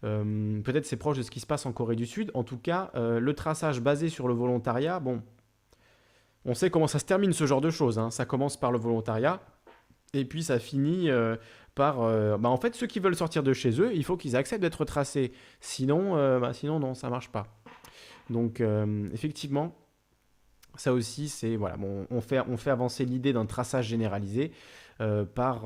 Peut-être 0.03 0.85
c'est 0.85 0.97
proche 0.97 1.17
de 1.17 1.23
ce 1.23 1.31
qui 1.31 1.39
se 1.39 1.45
passe 1.47 1.65
en 1.65 1.71
Corée 1.71 1.95
du 1.95 2.05
Sud. 2.05 2.29
En 2.33 2.43
tout 2.43 2.57
cas, 2.57 2.91
le 2.95 3.33
traçage 3.33 3.79
basé 3.81 4.09
sur 4.09 4.27
le 4.27 4.33
volontariat, 4.33 4.99
bon, 4.99 5.21
on 6.45 6.53
sait 6.53 6.69
comment 6.69 6.87
ça 6.87 6.99
se 6.99 7.05
termine 7.05 7.33
ce 7.33 7.45
genre 7.45 7.61
de 7.61 7.69
choses. 7.69 7.99
Hein. 7.99 8.11
Ça 8.11 8.25
commence 8.25 8.57
par 8.57 8.71
le 8.71 8.79
volontariat 8.79 9.41
et 10.13 10.25
puis 10.25 10.43
ça 10.43 10.59
finit 10.59 11.09
euh, 11.09 11.35
par. 11.75 12.01
Euh, 12.01 12.37
bah, 12.37 12.49
en 12.49 12.57
fait, 12.57 12.75
ceux 12.75 12.87
qui 12.87 12.99
veulent 12.99 13.15
sortir 13.15 13.43
de 13.43 13.53
chez 13.53 13.79
eux, 13.81 13.91
il 13.93 14.03
faut 14.03 14.17
qu'ils 14.17 14.35
acceptent 14.35 14.61
d'être 14.61 14.85
tracés. 14.85 15.31
Sinon, 15.59 16.17
euh, 16.17 16.39
bah, 16.39 16.53
sinon 16.53 16.79
non, 16.79 16.93
ça 16.93 17.09
marche 17.09 17.29
pas. 17.29 17.47
Donc 18.29 18.63
effectivement, 19.13 19.75
ça 20.75 20.93
aussi, 20.93 21.27
c'est 21.27 21.57
voilà, 21.57 21.75
on 22.09 22.21
fait 22.21 22.39
on 22.47 22.55
fait 22.55 22.69
avancer 22.69 23.03
l'idée 23.03 23.33
d'un 23.33 23.45
traçage 23.45 23.87
généralisé 23.87 24.53
par 25.35 25.63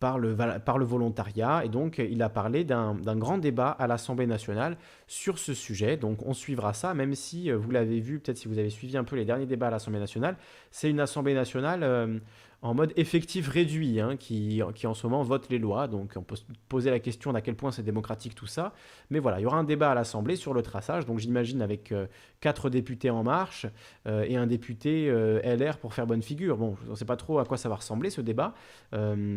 par 0.00 0.18
le, 0.18 0.36
par 0.64 0.78
le 0.78 0.84
volontariat. 0.84 1.64
Et 1.64 1.68
donc, 1.68 1.98
il 1.98 2.22
a 2.22 2.28
parlé 2.28 2.64
d'un 2.64 3.16
grand 3.16 3.38
débat 3.38 3.70
à 3.70 3.86
l'Assemblée 3.86 4.26
nationale 4.26 4.76
sur 5.06 5.38
ce 5.38 5.54
sujet. 5.54 5.96
Donc, 5.96 6.24
on 6.26 6.34
suivra 6.34 6.72
ça, 6.72 6.94
même 6.94 7.14
si, 7.14 7.50
euh, 7.50 7.56
vous 7.56 7.70
l'avez 7.70 8.00
vu, 8.00 8.20
peut-être 8.20 8.38
si 8.38 8.48
vous 8.48 8.58
avez 8.58 8.70
suivi 8.70 8.96
un 8.96 9.04
peu 9.04 9.16
les 9.16 9.24
derniers 9.24 9.46
débats 9.46 9.68
à 9.68 9.70
l'Assemblée 9.70 10.00
nationale, 10.00 10.36
c'est 10.70 10.90
une 10.90 11.00
Assemblée 11.00 11.34
nationale 11.34 11.82
euh, 11.82 12.18
en 12.60 12.74
mode 12.74 12.92
effectif 12.96 13.48
réduit, 13.48 14.00
hein, 14.00 14.16
qui, 14.16 14.62
en 14.62 14.94
ce 14.94 15.06
moment 15.06 15.22
vote 15.22 15.48
les 15.48 15.58
lois. 15.58 15.86
Donc 15.86 16.14
on 16.16 16.22
peut 16.22 16.36
se 16.36 16.42
poser 16.68 16.90
la 16.90 16.98
question 16.98 17.32
d'à 17.32 17.40
quel 17.40 17.54
point 17.54 17.70
c'est 17.70 17.84
démocratique 17.84 18.34
tout 18.34 18.46
ça. 18.46 18.72
Mais 19.10 19.20
voilà, 19.20 19.38
il 19.38 19.44
y 19.44 19.46
aura 19.46 19.58
un 19.58 19.64
débat 19.64 19.92
à 19.92 19.94
l'Assemblée 19.94 20.34
sur 20.34 20.54
le 20.54 20.62
traçage. 20.62 21.06
Donc 21.06 21.18
j'imagine 21.18 21.62
avec 21.62 21.92
euh, 21.92 22.06
quatre 22.40 22.68
députés 22.68 23.10
en 23.10 23.22
marche 23.22 23.66
euh, 24.06 24.24
et 24.28 24.36
un 24.36 24.46
député 24.46 25.08
euh, 25.08 25.40
LR 25.56 25.78
pour 25.78 25.94
faire 25.94 26.06
bonne 26.06 26.22
figure. 26.22 26.56
Bon, 26.56 26.76
je 26.84 26.90
ne 26.90 26.94
sais 26.96 27.04
pas 27.04 27.16
trop 27.16 27.38
à 27.38 27.44
quoi 27.44 27.56
ça 27.56 27.68
va 27.68 27.76
ressembler 27.76 28.10
ce 28.10 28.20
débat 28.20 28.54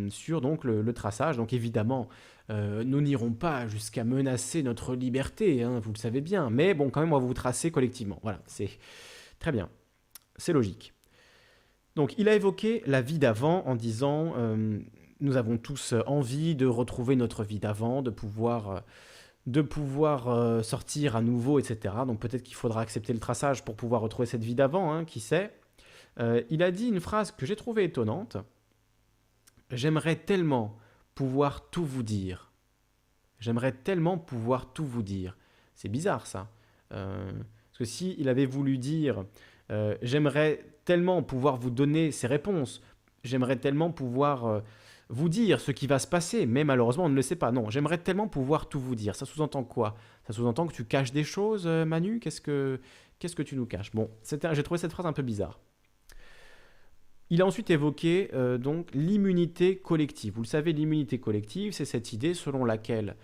sur 0.10 0.42
donc 0.42 0.64
le, 0.64 0.92
traçage. 0.94 1.38
Donc 1.38 1.54
évidemment, 1.54 2.10
nous 2.50 3.02
n'irons 3.02 3.32
pas 3.32 3.68
jusqu'à 3.68 4.04
menacer 4.04 4.62
notre 4.64 4.96
liberté, 4.96 5.64
hein, 5.64 5.80
vous 5.80 5.94
le 5.94 5.98
savez 5.98 6.22
bien. 6.22 6.50
Mais 6.50 6.74
bon, 6.74 6.90
quand 6.90 7.00
même, 7.00 7.14
on 7.14 7.20
va 7.20 7.26
vous 7.26 7.34
tracer 7.34 7.72
collectivement. 7.72 8.20
Voilà, 8.24 8.40
c'est 8.46 8.70
très 9.40 9.52
bien. 9.52 9.70
C'est 10.38 10.54
logique. 10.54 10.94
Donc 11.96 12.18
il 12.18 12.30
a 12.30 12.36
évoqué 12.36 12.84
la 12.86 13.02
vie 13.02 13.20
d'avant 13.20 13.64
en 13.66 13.76
disant 13.76 14.34
euh, 14.38 14.80
nous 15.20 15.38
avons 15.38 15.58
tous 15.58 15.94
envie 16.08 16.56
de 16.56 16.66
retrouver 16.66 17.16
notre 17.16 17.44
vie 17.44 17.60
d'avant, 17.60 18.02
de 18.02 18.10
pouvoir, 18.10 18.70
euh, 18.70 18.80
de 19.46 19.62
pouvoir 19.62 20.30
euh, 20.30 20.64
sortir 20.64 21.16
à 21.16 21.22
nouveau, 21.22 21.60
etc. 21.60 21.96
Donc 22.08 22.20
peut-être 22.20 22.44
qu'il 22.44 22.56
faudra 22.56 22.82
accepter 22.82 23.14
le 23.14 23.20
traçage 23.20 23.66
pour 23.66 23.76
pouvoir 23.76 24.02
retrouver 24.02 24.26
cette 24.26 24.44
vie 24.44 24.56
d'avant, 24.56 24.94
hein, 24.94 25.06
qui 25.06 25.20
sait. 25.20 25.54
il 26.50 26.64
a 26.64 26.72
dit 26.72 26.88
une 26.88 27.00
phrase 27.00 27.32
que 27.32 27.46
j'ai 27.46 27.56
trouvée 27.56 27.86
étonnante. 27.86 28.38
J'aimerais 29.70 30.16
tellement 30.16 30.78
pouvoir 31.16 31.70
tout 31.70 31.86
vous 31.86 32.04
dire. 32.04 32.52
J'aimerais 33.40 33.72
tellement 33.72 34.18
pouvoir 34.18 34.74
tout 34.74 34.86
vous 34.86 35.04
dire. 35.04 35.38
C'est 35.76 35.90
bizarre 35.90 36.28
ça. 36.28 36.50
parce 36.90 37.78
que 37.78 37.86
si 37.86 38.16
il 38.20 38.30
avait 38.30 38.46
voulu 38.46 38.78
dire 38.78 39.26
j'aimerais 40.02 40.71
tellement 40.86 41.24
pouvoir 41.24 41.58
vous 41.58 41.70
donner 41.70 42.12
ces 42.12 42.28
réponses. 42.28 42.82
J'aimerais 43.24 43.58
tellement 43.58 43.92
pouvoir 43.92 44.46
euh, 44.46 44.60
vous 45.10 45.30
dire 45.30 45.60
ce 45.60 45.72
qui 45.72 45.88
va 45.88 46.00
se 46.00 46.08
passer, 46.08 46.46
mais 46.46 46.64
malheureusement 46.64 47.06
on 47.06 47.10
ne 47.10 47.16
le 47.16 47.22
sait 47.22 47.36
pas. 47.36 47.52
Non, 47.52 47.70
j'aimerais 47.70 47.98
tellement 47.98 48.28
pouvoir 48.28 48.70
tout 48.70 48.80
vous 48.80 48.96
dire. 48.96 49.16
Ça 49.16 49.26
sous-entend 49.26 49.64
quoi? 49.64 49.96
Ça 50.26 50.34
sous-entend 50.34 50.68
que 50.68 50.74
tu 50.74 50.86
caches 50.86 51.12
des 51.12 51.24
choses, 51.24 51.64
euh, 51.66 51.86
Manu? 51.86 52.20
Qu'est-ce 52.20 52.42
que 52.42 52.80
qu'est-ce 53.20 53.36
que 53.36 53.44
tu 53.44 53.56
nous 53.56 53.66
caches? 53.66 53.92
Bon, 53.92 54.10
j'ai 54.24 54.64
trouvé 54.64 54.80
cette 54.80 54.92
phrase 54.92 55.06
un 55.06 55.14
peu 55.14 55.22
bizarre. 55.22 55.60
Il 57.30 57.42
a 57.42 57.46
ensuite 57.46 57.70
évoqué 57.70 58.30
euh, 58.34 58.58
donc 58.58 58.90
l'immunité 58.94 59.78
collective. 59.78 60.34
Vous 60.34 60.42
le 60.42 60.48
savez, 60.48 60.74
l'immunité 60.74 61.20
collective, 61.20 61.72
c'est 61.72 61.86
cette 61.86 62.12
idée 62.12 62.34
selon 62.34 62.66
laquelle 62.66 63.16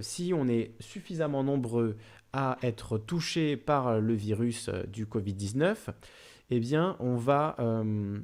si 0.00 0.32
on 0.34 0.48
est 0.48 0.72
suffisamment 0.80 1.44
nombreux 1.44 1.96
à 2.32 2.58
être 2.62 2.98
touchés 2.98 3.56
par 3.56 4.00
le 4.00 4.14
virus 4.14 4.68
du 4.68 5.06
Covid-19, 5.06 5.76
eh 6.50 6.60
bien, 6.60 6.96
on 7.00 7.16
va, 7.16 7.56
euh, 7.58 8.18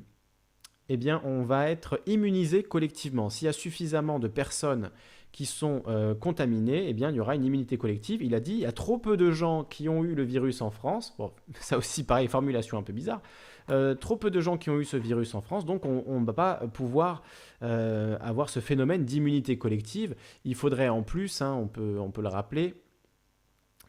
eh 0.89 0.97
bien, 0.97 1.21
on 1.25 1.43
va 1.43 1.71
être 1.71 2.01
immunisé 2.07 2.63
collectivement. 2.63 3.31
S'il 3.31 3.47
y 3.47 3.49
a 3.49 3.53
suffisamment 3.53 4.19
de 4.19 4.29
personnes 4.29 4.91
qui 5.33 5.47
sont 5.47 5.83
euh, 5.89 6.15
contaminées, 6.15 6.89
eh 6.89 6.93
bien, 6.93 7.11
il 7.11 7.17
y 7.17 7.21
aura 7.21 7.35
une 7.35 7.45
immunité 7.45 7.79
collective. 7.79 8.23
Il 8.23 8.35
a 8.35 8.41
dit, 8.41 8.53
il 8.53 8.61
y 8.61 8.67
a 8.67 8.73
trop 8.73 8.99
peu 8.99 9.17
de 9.17 9.31
gens 9.31 9.65
qui 9.65 9.89
ont 9.89 10.05
eu 10.05 10.15
le 10.15 10.23
virus 10.23 10.61
en 10.61 10.71
France. 10.71 11.15
Bon, 11.19 11.33
ça 11.61 11.79
aussi, 11.79 12.05
pareil, 12.05 12.29
formulation 12.29 12.79
un 12.79 12.83
peu 12.83 12.93
bizarre. 12.93 13.23
Euh, 13.71 13.95
trop 13.95 14.17
peu 14.17 14.31
de 14.31 14.41
gens 14.41 14.59
qui 14.59 14.71
ont 14.71 14.79
eu 14.79 14.85
ce 14.85 14.97
virus 14.97 15.35
en 15.35 15.41
France, 15.41 15.65
donc 15.65 15.85
on 15.87 16.21
ne 16.21 16.27
va 16.27 16.33
pas 16.33 16.55
pouvoir 16.73 17.23
avoir 17.61 18.51
ce 18.51 18.59
phénomène 18.59 19.05
d'immunité 19.05 19.57
collective. 19.57 20.17
Il 20.45 20.57
faudrait 20.57 20.89
en 20.89 21.03
plus, 21.03 21.43
hein, 21.43 21.55
on, 21.55 21.69
peut, 21.69 21.97
on 22.01 22.11
peut 22.11 22.23
le 22.23 22.29
rappeler, 22.29 22.75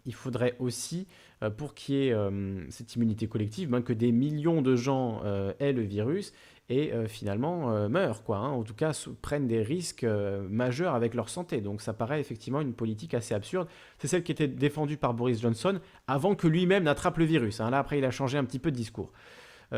il 0.06 0.14
faudrait 0.14 0.56
aussi 0.60 1.08
pour 1.50 1.74
qu'il 1.74 1.96
y 1.96 2.08
ait 2.08 2.14
euh, 2.14 2.70
cette 2.70 2.96
immunité 2.96 3.28
collective, 3.28 3.70
ben, 3.70 3.82
que 3.82 3.94
des 3.94 4.12
millions 4.12 4.62
de 4.62 4.76
gens 4.76 5.22
euh, 5.26 5.54
aient 5.60 5.74
le 5.74 5.82
virus 5.82 6.34
et 6.70 6.94
finalement 7.10 7.90
meurent, 7.90 8.24
quoi. 8.24 8.38
Hein. 8.38 8.48
en 8.48 8.64
tout 8.64 8.74
cas, 8.74 8.98
prennent 9.22 9.48
des 9.48 9.62
risques 9.62 10.08
majeurs 10.50 10.96
avec 10.96 11.14
leur 11.14 11.28
santé. 11.28 11.60
Donc 11.60 11.82
ça 11.82 11.92
paraît 11.92 12.22
effectivement 12.22 12.62
une 12.62 12.74
politique 12.74 13.14
assez 13.14 13.36
absurde. 13.36 13.68
C'est 14.00 14.08
celle 14.08 14.24
qui 14.24 14.32
était 14.32 14.48
défendue 14.48 14.96
par 14.96 15.14
Boris 15.14 15.42
Johnson 15.42 15.80
avant 16.08 16.36
que 16.36 16.48
lui-même 16.48 16.84
n'attrape 16.84 17.18
le 17.18 17.26
virus. 17.26 17.60
Hein. 17.60 17.70
Là, 17.70 17.80
après, 17.80 17.98
il 17.98 18.06
a 18.06 18.12
changé 18.12 18.38
un 18.38 18.46
petit 18.46 18.60
peu 18.60 18.72
de 18.72 18.78
discours. 18.78 19.12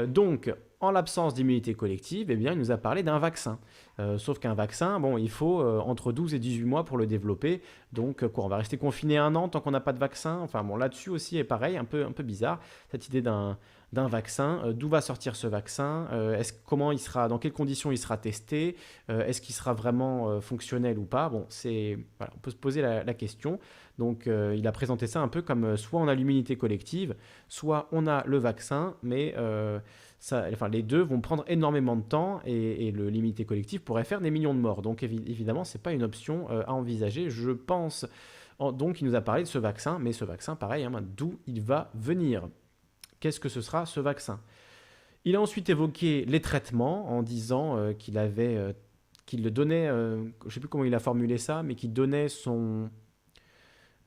Donc, 0.08 0.52
en 0.86 0.92
l'absence 0.92 1.34
d'immunité 1.34 1.74
collective, 1.74 2.30
eh 2.32 2.36
bien, 2.36 2.54
il 2.54 2.60
nous 2.60 2.72
a 2.72 2.78
parlé 2.78 3.04
d'un 3.04 3.20
vaccin. 3.20 3.60
Euh, 4.00 4.18
sauf 4.18 4.40
qu'un 4.40 4.54
vaccin, 4.54 5.00
bon, 5.00 5.18
il 5.18 5.30
faut 5.30 5.62
euh, 5.62 5.80
entre 5.80 6.12
12 6.12 6.34
et 6.34 6.40
18 6.40 6.66
mois 6.66 6.86
pour 6.86 6.98
le 6.98 7.08
développer. 7.08 7.62
Donc, 7.94 8.24
euh, 8.24 8.30
quoi, 8.30 8.46
on 8.46 8.48
va 8.48 8.58
rester 8.58 8.78
confiné 8.78 9.18
un 9.18 9.36
an 9.36 9.50
tant 9.50 9.62
qu'on 9.62 9.72
n'a 9.72 9.80
pas 9.80 9.94
de 9.94 10.00
vaccin? 10.00 10.40
Enfin, 10.42 10.64
bon, 10.64 10.76
là-dessus 10.76 11.10
aussi 11.10 11.38
est 11.38 11.44
pareil, 11.44 11.78
un 11.78 11.86
peu, 11.86 12.06
un 12.06 12.12
peu 12.12 12.24
bizarre, 12.24 12.60
cette 12.92 13.08
idée 13.08 13.22
d'un 13.22 13.58
d'un 13.94 14.08
vaccin. 14.08 14.74
D'où 14.74 14.90
va 14.90 15.00
sortir 15.00 15.38
ce 15.38 15.48
vaccin? 15.48 16.10
Comment 16.66 16.92
il 16.92 17.00
sera 17.00 17.30
Dans 17.30 17.38
quelles 17.38 17.54
conditions 17.54 17.94
il 17.94 17.98
sera 17.98 18.18
testé? 18.18 18.76
Est-ce 19.08 19.40
qu'il 19.40 19.56
sera 19.56 19.74
vraiment 19.74 20.42
fonctionnel 20.42 20.98
ou 21.00 21.06
pas? 21.06 21.30
Bon, 21.30 21.46
c'est 21.48 21.98
voilà, 22.18 22.34
on 22.36 22.40
peut 22.40 22.52
se 22.52 22.58
poser 22.58 22.82
la 22.82 23.14
question. 23.14 23.58
Donc, 23.98 24.28
il 24.28 24.68
a 24.68 24.72
présenté 24.72 25.08
ça 25.08 25.22
un 25.22 25.28
peu 25.30 25.42
comme 25.42 25.78
soit 25.78 26.02
on 26.02 26.08
a 26.08 26.16
l'immunité 26.16 26.58
collective, 26.58 27.16
soit 27.48 27.88
on 27.92 28.08
a 28.08 28.26
le 28.26 28.38
vaccin, 28.38 28.96
mais 29.04 29.34
enfin, 30.34 30.68
les 30.70 30.82
deux 30.82 31.02
vont 31.02 31.22
prendre 31.22 31.44
énormément 31.48 31.96
de 31.96 32.02
temps 32.02 32.42
et, 32.46 32.92
le 32.92 33.10
limité 33.10 33.46
collectif 33.46 33.82
pourrait 33.82 34.04
faire 34.04 34.22
des 34.22 34.32
millions 34.32 34.54
de 34.54 34.60
morts. 34.60 34.82
Donc 34.82 35.04
évidemment, 35.04 35.64
ce 35.64 35.78
n'est 35.78 35.82
pas 35.82 35.92
une 35.92 36.04
option 36.04 36.50
euh, 36.50 36.64
à 36.68 36.74
envisager. 36.74 37.30
Je 37.30 37.52
pense. 37.52 38.06
donc 38.60 39.02
il 39.02 39.08
nous 39.08 39.16
a 39.16 39.22
parlé 39.22 39.44
de 39.44 39.48
ce 39.48 39.58
vaccin, 39.58 40.00
mais 40.00 40.14
ce 40.14 40.26
vaccin, 40.26 40.56
pareil, 40.56 40.84
hein, 40.84 40.92
d'où 41.16 41.40
il 41.48 41.62
va 41.62 41.92
venir 41.94 42.48
Qu'est-ce 43.20 43.40
que 43.40 43.50
ce 43.50 43.62
sera 43.62 43.86
ce 43.86 44.00
vaccin? 44.00 44.40
Il 45.24 45.36
a 45.36 45.42
ensuite 45.42 45.70
évoqué 45.70 46.26
les 46.26 46.42
traitements 46.42 47.10
en 47.10 47.24
disant 47.24 47.78
euh, 47.78 47.94
qu'il 47.94 48.18
avait, 48.18 48.56
euh, 48.56 48.74
qu'il 49.26 49.44
le 49.44 49.52
donnait, 49.52 49.88
je 49.88 50.46
ne 50.46 50.50
sais 50.52 50.60
plus 50.60 50.70
comment 50.70 50.84
il 50.84 50.94
a 50.94 51.00
formulé 51.00 51.38
ça, 51.38 51.64
mais 51.64 51.76
qu'il 51.76 51.94
donnait 51.94 52.30
son, 52.30 52.90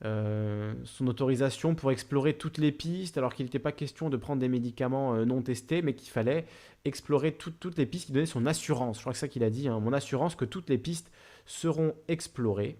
euh, 0.05 0.73
son 0.85 1.07
autorisation 1.07 1.75
pour 1.75 1.91
explorer 1.91 2.33
toutes 2.33 2.57
les 2.57 2.71
pistes, 2.71 3.17
alors 3.17 3.33
qu'il 3.33 3.45
n'était 3.45 3.59
pas 3.59 3.73
question 3.73 4.09
de 4.09 4.15
prendre 4.15 4.39
des 4.39 4.47
médicaments 4.47 5.13
euh, 5.13 5.25
non 5.25 5.41
testés, 5.41 5.81
mais 5.81 5.93
qu'il 5.93 6.09
fallait 6.09 6.45
explorer 6.85 7.33
toutes 7.33 7.77
les 7.77 7.85
pistes, 7.85 8.09
il 8.09 8.13
donnait 8.13 8.25
son 8.25 8.45
assurance, 8.45 8.97
je 8.97 9.01
crois 9.01 9.11
que 9.11 9.19
c'est 9.19 9.25
ça 9.25 9.27
qu'il 9.27 9.43
a 9.43 9.49
dit, 9.49 9.67
hein, 9.67 9.79
mon 9.79 9.91
assurance 9.91 10.35
que 10.35 10.45
toutes 10.45 10.69
les 10.69 10.77
pistes 10.77 11.11
seront 11.45 11.93
explorées. 12.07 12.77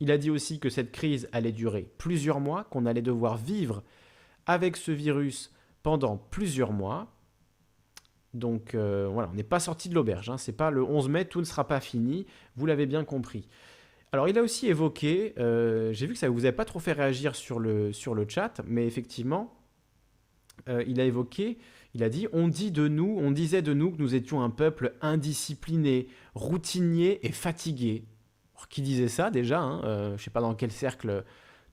Il 0.00 0.10
a 0.10 0.16
dit 0.16 0.30
aussi 0.30 0.58
que 0.58 0.70
cette 0.70 0.90
crise 0.90 1.28
allait 1.32 1.52
durer 1.52 1.86
plusieurs 1.98 2.40
mois, 2.40 2.64
qu'on 2.64 2.86
allait 2.86 3.02
devoir 3.02 3.36
vivre 3.36 3.82
avec 4.46 4.76
ce 4.76 4.90
virus 4.90 5.52
pendant 5.82 6.16
plusieurs 6.16 6.72
mois. 6.72 7.12
Donc 8.32 8.74
euh, 8.74 9.08
voilà, 9.12 9.28
on 9.30 9.34
n'est 9.34 9.42
pas 9.42 9.60
sorti 9.60 9.88
de 9.88 9.94
l'auberge, 9.94 10.30
hein. 10.30 10.38
c'est 10.38 10.56
pas 10.56 10.70
le 10.70 10.82
11 10.82 11.08
mai, 11.08 11.24
tout 11.24 11.40
ne 11.40 11.44
sera 11.44 11.68
pas 11.68 11.80
fini, 11.80 12.26
vous 12.56 12.66
l'avez 12.66 12.86
bien 12.86 13.04
compris. 13.04 13.46
Alors, 14.14 14.28
il 14.28 14.38
a 14.38 14.42
aussi 14.42 14.68
évoqué, 14.68 15.34
euh, 15.40 15.92
j'ai 15.92 16.06
vu 16.06 16.12
que 16.12 16.20
ça 16.20 16.28
ne 16.28 16.32
vous 16.32 16.44
avait 16.44 16.54
pas 16.54 16.64
trop 16.64 16.78
fait 16.78 16.92
réagir 16.92 17.34
sur 17.34 17.58
le, 17.58 17.92
sur 17.92 18.14
le 18.14 18.28
chat, 18.28 18.60
mais 18.64 18.86
effectivement, 18.86 19.52
euh, 20.68 20.84
il 20.86 21.00
a 21.00 21.04
évoqué 21.04 21.58
Il 21.94 22.04
a 22.04 22.08
dit 22.08 22.28
On 22.32 22.46
dit 22.46 22.70
de 22.70 22.86
nous, 22.86 23.18
on 23.20 23.32
disait 23.32 23.60
de 23.60 23.74
nous 23.74 23.90
que 23.90 24.00
nous 24.00 24.14
étions 24.14 24.40
un 24.40 24.50
peuple 24.50 24.94
indiscipliné, 25.00 26.06
routinier 26.36 27.26
et 27.26 27.32
fatigué. 27.32 28.04
qui 28.70 28.82
disait 28.82 29.08
ça 29.08 29.32
déjà 29.32 29.58
hein, 29.60 29.82
euh, 29.82 30.08
Je 30.10 30.12
ne 30.12 30.18
sais 30.18 30.30
pas 30.30 30.40
dans 30.40 30.54
quel 30.54 30.70
cercle 30.70 31.24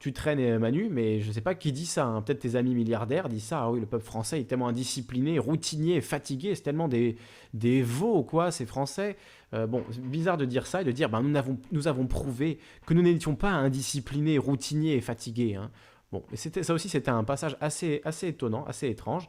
tu 0.01 0.13
traînes, 0.13 0.39
euh, 0.39 0.57
Manu, 0.57 0.89
mais 0.89 1.21
je 1.21 1.27
ne 1.27 1.33
sais 1.33 1.41
pas 1.41 1.53
qui 1.53 1.71
dit 1.71 1.85
ça. 1.85 2.07
Hein. 2.07 2.23
Peut-être 2.23 2.39
tes 2.39 2.55
amis 2.55 2.73
milliardaires 2.73 3.29
disent 3.29 3.43
ça. 3.43 3.61
Ah 3.61 3.71
oui, 3.71 3.79
le 3.79 3.85
peuple 3.85 4.03
français 4.03 4.41
est 4.41 4.45
tellement 4.45 4.67
indiscipliné, 4.67 5.37
routinier 5.37 5.97
et 5.97 6.01
fatigué. 6.01 6.55
C'est 6.55 6.63
tellement 6.63 6.87
des, 6.87 7.17
des 7.53 7.83
veaux, 7.83 8.23
quoi, 8.23 8.49
ces 8.49 8.65
Français. 8.65 9.15
Euh, 9.53 9.67
bon, 9.67 9.83
bizarre 9.99 10.37
de 10.37 10.45
dire 10.45 10.65
ça 10.65 10.81
et 10.81 10.85
de 10.85 10.91
dire 10.91 11.09
ben, 11.09 11.21
nous, 11.21 11.35
avons, 11.35 11.57
nous 11.71 11.87
avons 11.87 12.07
prouvé 12.07 12.57
que 12.85 12.93
nous 12.93 13.01
n'étions 13.01 13.35
pas 13.35 13.49
indisciplinés, 13.49 14.37
routiniers 14.37 14.95
et 14.95 15.01
fatigués. 15.01 15.55
Hein. 15.55 15.69
Bon, 16.11 16.23
ça 16.33 16.73
aussi, 16.73 16.89
c'était 16.89 17.11
un 17.11 17.23
passage 17.23 17.57
assez, 17.61 18.01
assez 18.03 18.29
étonnant, 18.29 18.65
assez 18.65 18.87
étrange. 18.87 19.27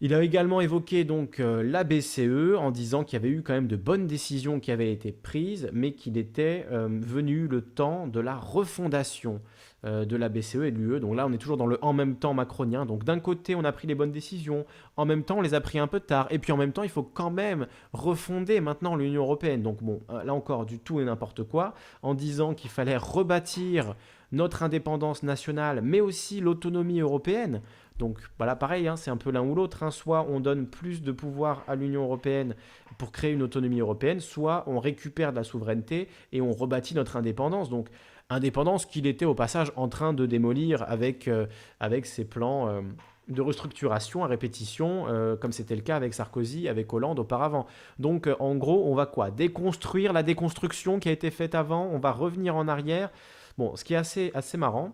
Il 0.00 0.14
a 0.14 0.22
également 0.22 0.60
évoqué 0.60 1.02
donc 1.02 1.40
euh, 1.40 1.60
la 1.64 1.82
BCE 1.82 2.56
en 2.56 2.70
disant 2.70 3.02
qu'il 3.02 3.14
y 3.14 3.20
avait 3.20 3.34
eu 3.34 3.42
quand 3.42 3.54
même 3.54 3.66
de 3.66 3.74
bonnes 3.74 4.06
décisions 4.06 4.60
qui 4.60 4.70
avaient 4.70 4.92
été 4.92 5.10
prises, 5.10 5.68
mais 5.72 5.90
qu'il 5.90 6.16
était 6.16 6.66
euh, 6.70 6.86
venu 6.88 7.48
le 7.48 7.62
temps 7.62 8.06
de 8.06 8.20
la 8.20 8.36
refondation 8.36 9.40
euh, 9.84 10.04
de 10.04 10.14
la 10.14 10.28
BCE 10.28 10.62
et 10.66 10.70
de 10.70 10.78
l'UE. 10.78 11.00
Donc 11.00 11.16
là, 11.16 11.26
on 11.26 11.32
est 11.32 11.38
toujours 11.38 11.56
dans 11.56 11.66
le 11.66 11.84
en 11.84 11.92
même 11.92 12.14
temps 12.14 12.32
macronien. 12.32 12.86
Donc 12.86 13.02
d'un 13.02 13.18
côté, 13.18 13.56
on 13.56 13.64
a 13.64 13.72
pris 13.72 13.88
les 13.88 13.96
bonnes 13.96 14.12
décisions, 14.12 14.66
en 14.96 15.04
même 15.04 15.24
temps, 15.24 15.38
on 15.38 15.42
les 15.42 15.54
a 15.54 15.60
pris 15.60 15.80
un 15.80 15.88
peu 15.88 15.98
tard, 15.98 16.28
et 16.30 16.38
puis 16.38 16.52
en 16.52 16.56
même 16.56 16.72
temps, 16.72 16.84
il 16.84 16.90
faut 16.90 17.02
quand 17.02 17.30
même 17.30 17.66
refonder 17.92 18.60
maintenant 18.60 18.94
l'Union 18.94 19.22
européenne. 19.22 19.62
Donc 19.62 19.82
bon, 19.82 20.02
là 20.24 20.32
encore, 20.32 20.64
du 20.64 20.78
tout 20.78 21.00
et 21.00 21.04
n'importe 21.04 21.42
quoi, 21.42 21.74
en 22.02 22.14
disant 22.14 22.54
qu'il 22.54 22.70
fallait 22.70 22.96
rebâtir 22.96 23.96
notre 24.30 24.62
indépendance 24.62 25.22
nationale, 25.22 25.80
mais 25.82 26.00
aussi 26.00 26.40
l'autonomie 26.40 27.00
européenne. 27.00 27.62
Donc 27.98 28.18
voilà, 28.38 28.56
pareil, 28.56 28.86
hein, 28.88 28.96
c'est 28.96 29.10
un 29.10 29.16
peu 29.16 29.30
l'un 29.30 29.42
ou 29.42 29.54
l'autre. 29.54 29.82
Hein. 29.82 29.90
Soit 29.90 30.26
on 30.28 30.40
donne 30.40 30.66
plus 30.66 31.02
de 31.02 31.12
pouvoir 31.12 31.64
à 31.66 31.74
l'Union 31.74 32.04
européenne 32.04 32.54
pour 32.96 33.12
créer 33.12 33.32
une 33.32 33.42
autonomie 33.42 33.80
européenne, 33.80 34.20
soit 34.20 34.64
on 34.66 34.78
récupère 34.78 35.32
de 35.32 35.36
la 35.36 35.44
souveraineté 35.44 36.08
et 36.32 36.40
on 36.40 36.52
rebâtit 36.52 36.94
notre 36.94 37.16
indépendance. 37.16 37.70
Donc 37.70 37.88
indépendance 38.30 38.86
qu'il 38.86 39.06
était 39.06 39.24
au 39.24 39.34
passage 39.34 39.72
en 39.76 39.88
train 39.88 40.12
de 40.12 40.26
démolir 40.26 40.84
avec, 40.88 41.28
euh, 41.28 41.46
avec 41.80 42.06
ses 42.06 42.24
plans 42.24 42.68
euh, 42.68 42.82
de 43.28 43.42
restructuration 43.42 44.24
à 44.24 44.26
répétition, 44.26 45.06
euh, 45.08 45.36
comme 45.36 45.52
c'était 45.52 45.76
le 45.76 45.82
cas 45.82 45.96
avec 45.96 46.14
Sarkozy, 46.14 46.68
avec 46.68 46.92
Hollande 46.92 47.18
auparavant. 47.18 47.66
Donc 47.98 48.28
en 48.38 48.54
gros, 48.54 48.90
on 48.90 48.94
va 48.94 49.06
quoi? 49.06 49.30
Déconstruire 49.30 50.12
la 50.12 50.22
déconstruction 50.22 50.98
qui 50.98 51.08
a 51.08 51.12
été 51.12 51.30
faite 51.30 51.54
avant, 51.54 51.86
on 51.86 51.98
va 51.98 52.12
revenir 52.12 52.56
en 52.56 52.68
arrière. 52.68 53.10
Bon, 53.56 53.74
ce 53.76 53.84
qui 53.84 53.94
est 53.94 53.98
assez, 53.98 54.30
assez 54.34 54.56
marrant, 54.56 54.92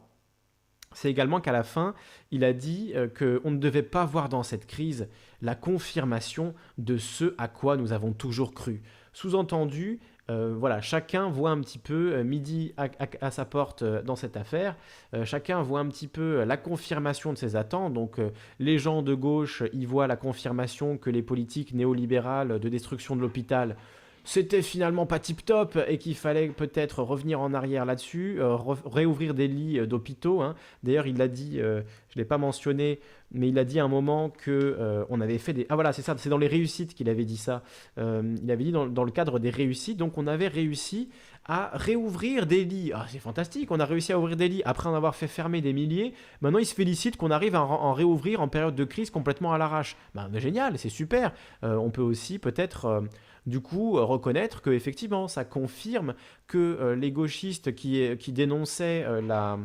c'est 0.95 1.11
également 1.11 1.41
qu'à 1.41 1.53
la 1.53 1.63
fin, 1.63 1.95
il 2.31 2.45
a 2.45 2.53
dit 2.53 2.93
euh, 2.95 3.09
qu'on 3.09 3.51
ne 3.51 3.59
devait 3.59 3.83
pas 3.83 4.05
voir 4.05 4.29
dans 4.29 4.43
cette 4.43 4.67
crise 4.67 5.09
la 5.43 5.55
confirmation 5.55 6.55
de 6.79 6.97
ce 6.97 7.35
à 7.37 7.49
quoi 7.49 7.77
nous 7.77 7.93
avons 7.93 8.13
toujours 8.13 8.55
cru. 8.55 8.81
Sous-entendu, 9.13 10.01
euh, 10.31 10.55
voilà, 10.59 10.81
chacun 10.81 11.29
voit 11.29 11.51
un 11.51 11.61
petit 11.61 11.79
peu 11.79 12.15
euh, 12.15 12.25
midi 12.25 12.73
à, 12.77 13.31
sa 13.31 13.45
porte 13.45 13.85
dans 13.85 14.17
cette 14.17 14.37
affaire. 14.37 14.77
chacun 15.25 15.63
voit 15.63 15.81
un 15.81 15.89
petit 15.89 16.09
peu 16.09 16.45
la 16.45 16.57
confirmation 16.57 17.33
de 17.33 17.39
ses 17.39 17.57
attentes. 17.57 17.93
Donc, 17.93 18.19
les 18.59 18.79
gens 18.79 19.03
de 19.03 19.15
gauche 19.15 19.63
y 19.73 19.85
voient 19.85 20.07
la 20.07 20.17
confirmation 20.17 20.97
que 20.97 21.11
les 21.11 21.23
politiques 21.23 21.75
néolibérales 21.75 22.59
de 22.59 22.69
destruction 22.69 23.17
de 23.17 23.21
l'hôpital 23.21 23.77
c'était 24.25 24.63
finalement 24.63 25.05
pas 25.05 25.19
tip 25.19 25.45
top 25.45 25.79
et 25.87 25.99
qu'il 25.99 26.15
fallait 26.15 26.49
peut-être 26.49 27.03
revenir 27.03 27.41
en 27.41 27.53
arrière 27.53 27.85
là-dessus, 27.85 28.41
euh, 28.41 28.57
réouvrir 28.57 29.35
des 29.35 29.47
lits 29.47 29.79
euh, 29.79 29.87
d'hôpitaux. 29.87 30.41
Hein. 30.41 30.55
D'ailleurs, 30.83 31.07
il 31.07 31.19
l'a 31.19 31.29
dit, 31.29 31.61
euh, 31.61 31.83
je 32.09 32.19
ne 32.19 32.23
l'ai 32.23 32.25
pas 32.25 32.39
mentionné, 32.39 33.01
mais 33.33 33.49
il 33.51 33.59
a 33.59 33.65
dit 33.65 33.79
à 33.79 33.85
un 33.85 33.89
moment 33.89 34.31
que 34.31 35.05
on 35.11 35.21
avait 35.21 35.39
fait 35.39 35.53
des. 35.53 35.67
Ah 35.69 35.75
voilà, 35.75 35.93
c'est 35.93 36.03
ça, 36.03 36.15
c'est 36.17 36.29
dans 36.29 36.39
les 36.39 36.47
réussites 36.47 36.95
qu'il 36.95 37.09
avait 37.09 37.25
dit 37.25 37.37
ça. 37.37 37.63
il 37.97 38.51
avait 38.51 38.65
dit 38.65 38.73
dans, 38.73 38.87
dans, 38.87 39.03
le 39.03 39.11
cadre 39.11 39.41
des 39.41 39.51
réussites, 39.51 39.97
donc 39.97 40.17
on 40.19 40.27
avait 40.27 40.47
réussi 40.47 41.09
à 41.47 41.71
réouvrir 41.75 42.47
des 42.47 42.65
lits. 42.65 42.93
Ah, 42.95 43.07
c'est 43.09 43.19
fantastique, 43.19 43.71
on 43.71 43.81
a 43.81 43.85
réussi 43.85 44.13
à 44.13 44.19
ouvrir 44.19 44.37
des 44.37 44.49
lits 44.49 44.63
après 44.65 44.89
en 44.89 44.95
avoir 44.95 45.15
fait 45.15 45.29
fermer 45.29 45.61
des 45.61 45.73
milliers. 45.73 46.15
Maintenant, 46.41 46.59
il 46.59 46.67
se 46.67 46.75
félicite 46.75 47.17
qu'on 47.17 47.31
arrive 47.31 47.55
à 47.55 47.63
en 47.63 47.93
réouvrir 47.93 48.41
en 48.41 48.49
période 48.49 48.75
de 48.75 48.85
crise 48.85 49.11
complètement 49.11 49.53
à 49.53 49.59
l'arrache. 49.59 49.97
Ben, 50.15 50.29
génial, 50.39 50.79
c'est 50.79 50.89
super. 50.89 51.33
on 51.63 51.91
peut 51.91 52.03
aussi 52.03 52.39
peut-être 52.39 53.05
du 53.47 53.61
coup 53.61 53.99
euh, 53.99 54.05
reconnaître 54.05 54.63
que 54.63 54.71
effectivement 54.71 55.29
ça 55.29 55.45
confirme 55.45 56.15
que 56.47 56.59
euh, 56.59 56.97
les 56.97 57.13
gauchistes 57.13 57.75
qui, 57.75 58.17
dénonçaient 58.29 59.05
euh, 59.05 59.21
la, 59.21 59.59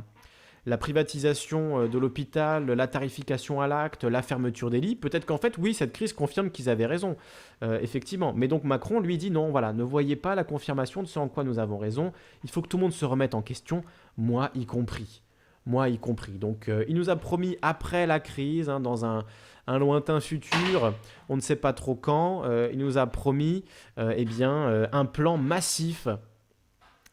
la 0.69 0.77
privatisation 0.77 1.87
de 1.87 1.97
l'hôpital, 1.97 2.65
la 2.65 2.87
tarification 2.87 3.59
à 3.59 3.67
l'acte, 3.67 4.03
la 4.03 4.21
fermeture 4.21 4.69
des 4.69 4.79
lits, 4.79 4.95
peut-être 4.95 5.25
qu'en 5.25 5.37
fait, 5.37 5.57
oui, 5.57 5.73
cette 5.73 5.91
crise 5.91 6.13
confirme 6.13 6.51
qu'ils 6.51 6.69
avaient 6.69 6.85
raison, 6.85 7.17
effectivement. 7.61 8.33
Mais 8.33 8.47
donc 8.47 8.63
Macron 8.63 8.99
lui 8.99 9.17
dit 9.17 9.31
non, 9.31 9.49
voilà, 9.49 9.73
ne 9.73 9.83
voyez 9.83 10.15
pas 10.15 10.35
la 10.35 10.43
confirmation 10.43 11.03
de 11.03 11.07
ce 11.07 11.19
en 11.19 11.27
quoi 11.27 11.43
nous 11.43 11.59
avons 11.59 11.77
raison, 11.77 12.13
il 12.43 12.49
faut 12.49 12.61
que 12.61 12.67
tout 12.67 12.77
le 12.77 12.83
monde 12.83 12.93
se 12.93 13.05
remette 13.05 13.35
en 13.35 13.41
question, 13.41 13.83
moi 14.17 14.51
y 14.55 14.65
compris. 14.65 15.23
Moi 15.65 15.89
y 15.89 15.97
compris. 15.97 16.33
Donc 16.33 16.71
il 16.87 16.95
nous 16.95 17.09
a 17.09 17.15
promis 17.15 17.57
après 17.61 18.07
la 18.07 18.19
crise, 18.19 18.69
hein, 18.69 18.79
dans 18.79 19.05
un, 19.05 19.25
lointain 19.77 20.19
futur, 20.19 20.93
on 21.27 21.35
ne 21.35 21.41
sait 21.41 21.55
pas 21.55 21.73
trop 21.73 21.95
quand, 21.95 22.43
euh, 22.45 22.69
il 22.71 22.79
nous 22.79 22.97
a 22.97 23.05
promis 23.05 23.65
euh, 23.97 24.13
eh 24.15 24.25
bien, 24.25 24.51
euh, 24.51 24.87
un 24.91 25.05
plan 25.05 25.37
massif 25.37 26.07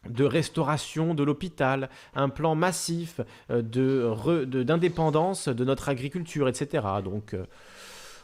de 0.09 0.23
restauration 0.25 1.13
de 1.13 1.23
l'hôpital, 1.23 1.89
un 2.15 2.29
plan 2.29 2.55
massif 2.55 3.21
de, 3.49 4.43
d'indépendance 4.63 5.47
de, 5.47 5.65
notre 5.65 5.89
agriculture, 5.89 6.47
etc. 6.47 6.85
Donc, 7.03 7.35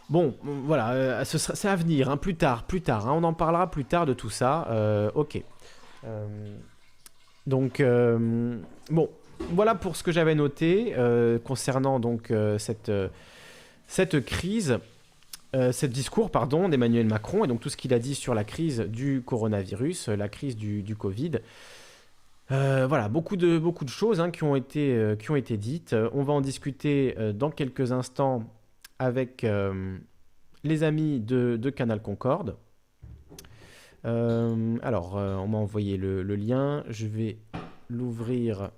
bon, 0.09 0.35
voilà, 0.43 1.23
c'est 1.25 1.67
à 1.67 1.75
venir, 1.75 2.09
hein, 2.09 2.17
plus 2.17 2.35
tard, 2.35 2.63
plus 2.63 2.81
tard. 2.81 3.07
Hein, 3.07 3.13
on 3.15 3.23
en 3.23 3.33
parlera 3.33 3.69
plus 3.69 3.85
tard 3.85 4.05
de 4.05 4.13
tout 4.13 4.29
ça. 4.29 4.67
ok. 5.15 5.41
donc, 7.47 7.83
bon, 8.89 9.09
voilà 9.51 9.75
pour 9.75 9.95
ce 9.95 10.03
que 10.03 10.11
j'avais 10.11 10.35
noté 10.35 10.95
concernant 11.43 11.99
cette 13.87 14.25
crise, 14.25 14.79
euh, 15.55 15.71
ce 15.71 15.85
discours 15.85 16.31
pardon, 16.31 16.67
d'Emmanuel 16.67 17.05
Macron 17.05 17.43
et 17.45 17.47
donc 17.47 17.59
tout 17.59 17.69
ce 17.69 17.77
qu'il 17.77 17.93
a 17.93 17.99
dit 17.99 18.15
sur 18.15 18.33
la 18.33 18.43
crise 18.43 18.79
du 18.79 19.21
coronavirus, 19.21 20.09
la 20.09 20.27
crise 20.27 20.55
du, 20.55 20.95
Covid. 20.95 21.33
Euh, 22.51 22.87
voilà, 22.87 23.07
beaucoup 23.07 23.37
de, 23.37 23.57
beaucoup 23.57 23.85
de 23.85 23.89
choses 23.89 24.19
hein, 24.19 24.31
qui, 24.31 24.43
ont 24.43 24.55
été, 24.55 24.93
euh, 24.95 25.15
qui 25.15 25.29
ont 25.31 25.35
été 25.35 25.57
dites. 25.57 25.95
On 26.13 26.23
va 26.23 26.33
en 26.33 26.41
discuter 26.41 27.15
dans 27.35 27.51
quelques 27.51 27.91
instants 27.91 28.43
avec 28.99 29.45
les 30.63 30.83
amis 30.83 31.19
de, 31.19 31.69
Canal 31.69 32.01
Concorde. 32.01 32.57
alors, 34.03 35.15
on 35.15 35.47
m'a 35.47 35.57
envoyé 35.57 35.97
le 35.97 36.35
lien. 36.35 36.83
Je 36.89 37.05
vais 37.05 37.37
l'ouvrir 37.89 38.71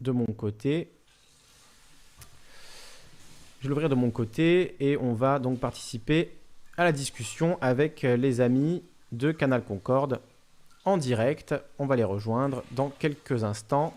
de 0.00 0.10
mon 0.10 0.26
côté. 0.26 0.93
Je 3.64 3.68
vais 3.70 3.70
l'ouvrir 3.70 3.88
de 3.88 3.94
mon 3.94 4.10
côté 4.10 4.76
et 4.78 4.98
on 4.98 5.14
va 5.14 5.38
donc 5.38 5.58
participer 5.58 6.36
à 6.76 6.84
la 6.84 6.92
discussion 6.92 7.56
avec 7.62 8.04
euh, 8.04 8.14
les 8.14 8.42
amis 8.42 8.84
de 9.10 9.32
Canal 9.32 9.64
Concorde 9.64 10.20
en 10.84 10.98
direct. 10.98 11.54
On 11.78 11.86
va 11.86 11.96
les 11.96 12.04
rejoindre 12.04 12.62
dans 12.72 12.90
quelques 12.90 13.42
instants. 13.42 13.94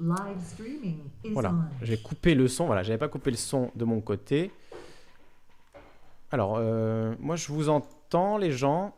Voilà, 0.00 1.54
j'ai 1.80 2.02
coupé 2.02 2.34
le 2.34 2.48
son. 2.48 2.66
Voilà, 2.66 2.82
j'avais 2.82 2.98
pas 2.98 3.06
coupé 3.06 3.30
le 3.30 3.36
son 3.36 3.70
de 3.76 3.84
mon 3.84 4.00
côté. 4.00 4.50
Alors, 6.32 6.56
euh, 6.58 7.14
moi 7.20 7.36
je 7.36 7.52
vous 7.52 7.68
entends, 7.68 8.38
les 8.38 8.50
gens. 8.50 8.92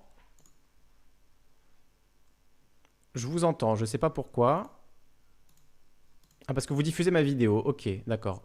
Je 3.14 3.26
vous 3.26 3.44
entends, 3.44 3.74
je 3.74 3.84
sais 3.84 3.98
pas 3.98 4.08
pourquoi. 4.08 4.80
Ah, 6.48 6.54
parce 6.54 6.64
que 6.64 6.72
vous 6.72 6.82
diffusez 6.82 7.10
ma 7.10 7.20
vidéo. 7.20 7.58
Ok, 7.58 7.86
d'accord. 8.06 8.40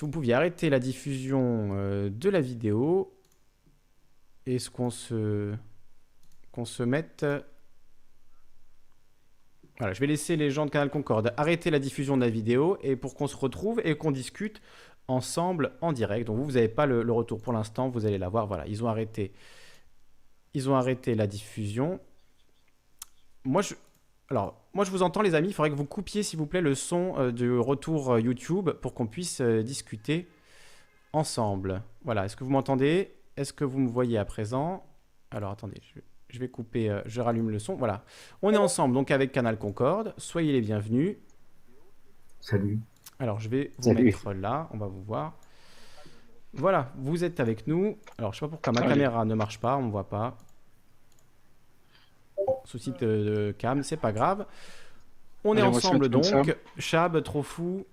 Si 0.00 0.06
vous 0.06 0.10
pouviez 0.10 0.32
arrêter 0.32 0.70
la 0.70 0.78
diffusion 0.78 1.72
euh, 1.74 2.08
de 2.08 2.30
la 2.30 2.40
vidéo 2.40 3.12
et 4.46 4.58
ce 4.58 4.70
qu'on 4.70 4.88
se 4.88 5.54
qu'on 6.52 6.64
se 6.64 6.82
mette 6.82 7.26
voilà, 9.78 9.92
je 9.92 10.00
vais 10.00 10.06
laisser 10.06 10.36
les 10.36 10.50
gens 10.50 10.64
de 10.64 10.70
Canal 10.70 10.88
Concorde 10.88 11.34
arrêter 11.36 11.70
la 11.70 11.78
diffusion 11.78 12.16
de 12.16 12.22
la 12.22 12.30
vidéo 12.30 12.78
et 12.80 12.96
pour 12.96 13.14
qu'on 13.14 13.26
se 13.26 13.36
retrouve 13.36 13.78
et 13.84 13.94
qu'on 13.94 14.10
discute 14.10 14.62
ensemble 15.06 15.72
en 15.82 15.92
direct. 15.92 16.28
Donc 16.28 16.38
vous, 16.38 16.44
vous 16.44 16.52
n'avez 16.52 16.68
pas 16.68 16.86
le, 16.86 17.02
le, 17.02 17.12
retour 17.12 17.38
pour 17.42 17.52
l'instant, 17.52 17.90
vous 17.90 18.06
allez 18.06 18.16
la 18.16 18.30
voir. 18.30 18.46
Voilà, 18.46 18.66
ils 18.68 18.82
ont 18.82 18.88
arrêté, 18.88 19.34
ils 20.54 20.70
ont 20.70 20.76
arrêté 20.76 21.14
la 21.14 21.26
diffusion. 21.26 22.00
Moi, 23.44 23.60
je, 23.60 23.74
alors, 24.30 24.59
moi 24.74 24.84
je 24.84 24.90
vous 24.90 25.02
entends 25.02 25.22
les 25.22 25.34
amis, 25.34 25.48
il 25.48 25.54
faudrait 25.54 25.70
que 25.70 25.76
vous 25.76 25.84
coupiez 25.84 26.22
s'il 26.22 26.38
vous 26.38 26.46
plaît 26.46 26.60
le 26.60 26.74
son 26.74 27.14
euh, 27.18 27.32
du 27.32 27.52
retour 27.58 28.12
euh, 28.12 28.20
YouTube 28.20 28.70
pour 28.70 28.94
qu'on 28.94 29.06
puisse 29.06 29.40
euh, 29.40 29.62
discuter 29.62 30.28
ensemble. 31.12 31.82
Voilà, 32.04 32.24
est-ce 32.24 32.36
que 32.36 32.44
vous 32.44 32.50
m'entendez? 32.50 33.14
Est-ce 33.36 33.52
que 33.52 33.64
vous 33.64 33.78
me 33.78 33.88
voyez 33.88 34.18
à 34.18 34.24
présent? 34.24 34.84
Alors 35.30 35.50
attendez, 35.50 35.80
je 36.28 36.38
vais, 36.38 36.48
couper, 36.48 37.00
je 37.06 37.20
rallume 37.20 37.50
le 37.50 37.58
son. 37.58 37.74
Voilà, 37.74 38.04
on 38.42 38.52
est 38.52 38.56
ensemble 38.56 38.94
donc 38.94 39.10
avec 39.10 39.32
Canal 39.32 39.58
Concorde, 39.58 40.14
soyez 40.18 40.52
les 40.52 40.60
bienvenus. 40.60 41.16
Salut. 42.40 42.80
Alors, 43.20 43.38
je 43.38 43.50
vais 43.50 43.72
vous 43.78 43.92
mettre 43.92 44.32
là, 44.32 44.68
on 44.72 44.78
va 44.78 44.86
vous 44.86 45.02
voir. 45.02 45.36
Voilà, 46.54 46.90
vous 46.96 47.22
êtes 47.22 47.38
avec 47.38 47.66
nous. 47.66 47.98
Alors, 48.18 48.32
je 48.32 48.40
sais 48.40 48.46
pas 48.46 48.50
pourquoi 48.50 48.72
ma 48.72 48.80
caméra 48.80 49.24
ne 49.26 49.34
marche 49.34 49.60
pas, 49.60 49.76
on 49.76 49.82
ne 49.82 49.90
voit 49.90 50.08
pas. 50.08 50.38
Souci 52.64 52.92
de, 53.00 53.54
cam, 53.58 53.82
c'est 53.82 53.96
pas 53.96 54.12
grave. 54.12 54.46
On 55.44 55.56
est 55.56 55.62
ensemble 55.62 56.08
donc. 56.08 56.26
Chab, 56.78 57.22
trop 57.22 57.42
fou. 57.42 57.86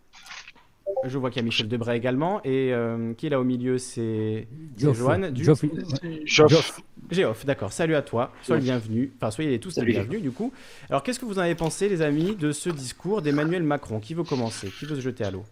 Je 1.03 1.17
vois 1.17 1.29
qu'il 1.29 1.41
y 1.41 1.43
a 1.43 1.45
Michel 1.45 1.67
Debray 1.67 1.97
également. 1.97 2.41
Et 2.43 2.73
euh, 2.73 3.13
qui 3.13 3.27
est 3.27 3.29
là 3.29 3.39
au 3.39 3.43
milieu 3.43 3.77
C'est 3.77 4.47
Joanne. 4.77 5.31
Du... 5.31 5.43
Geoff. 5.43 6.81
Geoff, 7.11 7.45
d'accord. 7.45 7.71
Salut 7.71 7.95
à 7.95 8.01
toi. 8.01 8.31
Sois 8.41 8.57
le 8.57 8.61
bienvenu. 8.61 9.11
Enfin, 9.17 9.31
soyez 9.31 9.59
tous 9.59 9.77
les 9.77 9.85
bienvenus 9.85 10.21
du 10.21 10.31
coup. 10.31 10.51
Alors, 10.89 11.03
qu'est-ce 11.03 11.19
que 11.19 11.25
vous 11.25 11.39
en 11.39 11.43
avez 11.43 11.55
pensé, 11.55 11.89
les 11.89 12.01
amis, 12.01 12.35
de 12.35 12.51
ce 12.51 12.69
discours 12.69 13.21
d'Emmanuel 13.21 13.63
Macron? 13.63 13.99
Qui 13.99 14.13
veut 14.13 14.23
commencer? 14.23 14.71
Qui 14.79 14.85
veut 14.85 14.95
se 14.95 15.01
jeter 15.01 15.23
à 15.23 15.31
l'eau? 15.31 15.45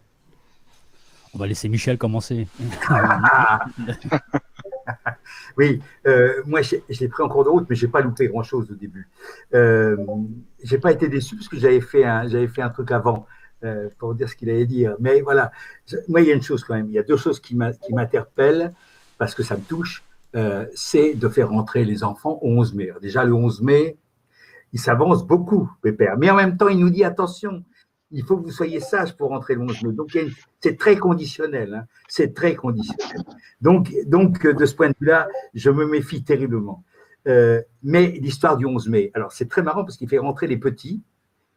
On 1.34 1.38
va 1.38 1.48
laisser 1.48 1.68
Michel 1.70 1.98
commencer. 1.98 2.48
oui, 5.58 5.82
euh, 6.08 6.42
moi 6.46 6.62
j'ai 6.62 7.08
pris 7.08 7.24
en 7.24 7.30
cours 7.30 7.44
de 7.44 7.50
route, 7.50 7.66
mais 7.70 7.76
j'ai 7.76 7.88
pas 7.88 8.02
loupé 8.02 8.28
grand 8.28 8.44
chose 8.44 8.70
au 8.72 8.76
début. 8.76 9.08
Euh, 9.54 9.98
j'ai 10.64 10.78
pas 10.78 10.92
été 10.92 11.08
déçu 11.08 11.36
parce 11.36 11.48
que 11.48 11.58
j'avais 11.58 11.82
fait 11.82 12.04
un, 12.04 12.28
fait 12.48 12.62
un 12.62 12.70
truc 12.70 12.92
avant 12.92 13.26
euh, 13.64 13.90
pour 13.98 14.14
dire 14.14 14.30
ce 14.30 14.36
qu'il 14.36 14.50
allait 14.50 14.66
dire. 14.66 14.96
Mais 15.00 15.22
voilà, 15.22 15.52
moi, 16.08 16.22
il 16.22 16.28
y 16.28 16.32
a 16.32 16.36
une 16.36 16.42
chose 16.42 16.64
quand 16.64 16.76
même. 16.76 16.88
Il 16.88 16.94
y 16.94 17.00
a 17.00 17.04
deux 17.04 17.18
choses 17.18 17.40
qui 17.40 17.56
m'interpellent 17.56 18.74
parce 19.18 19.34
que 19.34 19.44
ça 19.44 19.56
me 19.56 19.62
touche. 19.62 20.04
Euh, 20.36 20.66
c'est 20.76 21.14
de 21.14 21.30
faire 21.30 21.50
rentrer 21.50 21.86
les 21.86 22.04
enfants 22.04 22.38
au 22.42 22.50
11 22.50 22.76
mai. 22.76 22.92
Déjà, 23.02 23.24
le 23.24 23.34
11 23.34 23.62
mai, 23.62 23.98
il 24.74 24.80
s'avance 24.80 25.26
beaucoup, 25.26 25.72
Pépère. 25.82 26.18
Mais 26.18 26.30
en 26.30 26.36
même 26.36 26.58
temps, 26.58 26.68
il 26.68 26.78
nous 26.78 26.90
dit 26.90 27.06
attention, 27.06 27.64
il 28.16 28.24
faut 28.24 28.38
que 28.38 28.44
vous 28.44 28.52
soyez 28.52 28.80
sage 28.80 29.16
pour 29.18 29.30
rentrer 29.30 29.56
le 29.56 29.62
11 29.62 29.84
mai. 29.84 29.92
Donc, 29.92 30.18
c'est 30.62 30.78
très 30.78 30.96
conditionnel. 30.96 31.74
Hein. 31.74 31.86
C'est 32.08 32.34
très 32.34 32.56
conditionnel. 32.56 33.24
Donc, 33.62 33.94
donc, 34.08 34.48
de 34.48 34.66
ce 34.66 34.74
point 34.74 34.90
de 34.90 34.96
vue-là, 35.00 35.28
je 35.54 35.70
me 35.70 35.86
méfie 35.86 36.24
terriblement. 36.24 36.84
Euh, 37.28 37.62
mais 37.84 38.08
l'histoire 38.22 38.56
du 38.56 38.66
11 38.66 38.88
mai, 38.88 39.12
alors 39.16 39.32
c'est 39.32 39.50
très 39.50 39.64
marrant 39.64 39.84
parce 39.84 39.98
qu'il 39.98 40.08
fait 40.08 40.18
rentrer 40.18 40.48
les 40.48 40.58
petits, 40.58 41.04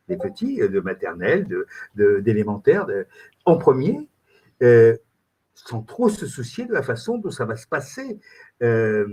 les 0.09 0.17
petits 0.17 0.61
euh, 0.61 0.69
de 0.69 0.81
maternelle, 0.81 1.47
d'élémentaire, 1.95 2.87
de, 2.87 3.07
en 3.45 3.57
premier, 3.57 4.09
euh, 4.63 4.97
sans 5.55 5.83
trop 5.83 6.09
se 6.09 6.27
soucier 6.27 6.67
de 6.67 6.73
la 6.73 6.83
façon 6.83 7.19
dont 7.19 7.31
ça 7.31 7.45
va 7.45 7.57
se 7.57 7.69
passer 7.69 8.19
euh, 8.63 9.07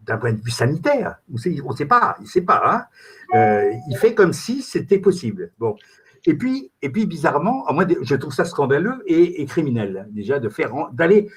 d'un 0.00 0.16
point 0.16 0.32
de 0.32 0.40
vue 0.40 0.50
sanitaire. 0.50 1.20
On 1.30 1.34
ne 1.34 1.76
sait 1.76 1.86
pas, 1.86 2.16
il 2.18 2.24
ne 2.24 2.28
sait 2.28 2.42
pas. 2.42 2.88
Hein. 3.32 3.70
il 3.88 3.96
fait 3.96 4.14
comme 4.14 4.32
si 4.32 4.62
c'était 4.62 4.98
possible. 4.98 5.52
Bon. 5.58 5.76
Et 6.24 6.34
puis, 6.34 6.70
et 6.82 6.90
puis 6.90 7.06
bizarrement, 7.06 7.64
moi, 7.72 7.84
je 8.00 8.14
trouve 8.14 8.32
ça 8.32 8.44
scandaleux 8.44 9.02
et, 9.06 9.44
criminel 9.46 10.08
déjà 10.10 10.38
de 10.38 10.48
faire 10.48 10.72
d'aller 10.92 11.28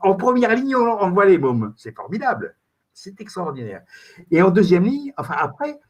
en 0.00 0.14
première 0.14 0.54
ligne, 0.54 0.76
on, 0.76 1.10
voit 1.10 1.24
les 1.24 1.38
mômes. 1.38 1.72
C'est 1.76 1.94
formidable, 1.94 2.54
c'est 2.92 3.20
extraordinaire. 3.20 3.82
Et 4.30 4.42
en 4.42 4.50
deuxième 4.50 4.84
ligne, 4.84 5.12
enfin 5.16 5.36
après, 5.38 5.80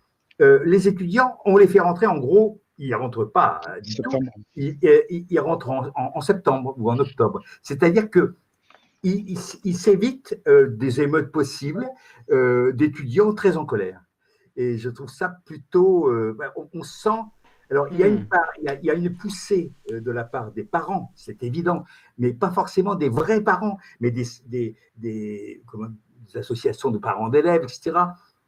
euh, 0.41 0.61
les 0.65 0.89
étudiants, 0.89 1.39
on 1.45 1.57
les 1.57 1.67
fait 1.67 1.81
rentrer 1.81 2.07
en 2.07 2.19
gros, 2.19 2.63
ils 2.79 2.91
ne 2.91 2.97
rentrent 2.97 3.27
pas, 3.27 3.61
euh, 3.69 3.81
ils, 4.55 4.79
ils, 5.29 5.41
rentrent 5.41 5.71
en, 5.95 6.21
septembre 6.21 6.75
ou 6.79 6.91
en 6.91 6.99
octobre. 6.99 7.43
C'est-à-dire 7.63 8.09
que 8.09 8.37
il, 9.03 9.39
s'évite 9.39 10.41
euh, 10.47 10.69
des 10.69 11.01
émeutes 11.01 11.33
possibles 11.33 11.89
d'étudiants 12.75 13.35
très 13.35 13.57
en 13.57 13.67
colère. 13.67 14.01
Et 14.57 14.79
je 14.79 14.89
trouve 14.89 15.09
ça 15.09 15.37
plutôt. 15.45 16.11
Ben, 16.35 16.51
on, 16.73 16.83
sent. 16.83 17.21
Alors, 17.71 17.87
il 17.93 17.99
y, 17.99 18.03
a 18.03 18.09
une 18.09 18.23
hmm. 18.23 18.29
il, 18.61 18.85
y 18.85 18.91
a, 18.91 18.95
une 18.95 19.17
poussée 19.17 19.73
de 19.91 20.11
la 20.11 20.25
part 20.25 20.51
des 20.51 20.65
parents, 20.65 21.13
c'est 21.15 21.43
évident, 21.45 21.85
mais 22.19 22.33
pas 22.33 22.51
forcément 22.51 22.97
des 22.97 23.09
vrais 23.09 23.43
parents, 23.43 23.79
mais 24.01 24.11
des, 24.11 24.25
des, 24.47 24.77
des 24.97 25.63
associations 26.35 26.91
de 26.91 26.99
parents 26.99 27.29
d'élèves, 27.29 27.63
etc., 27.63 27.93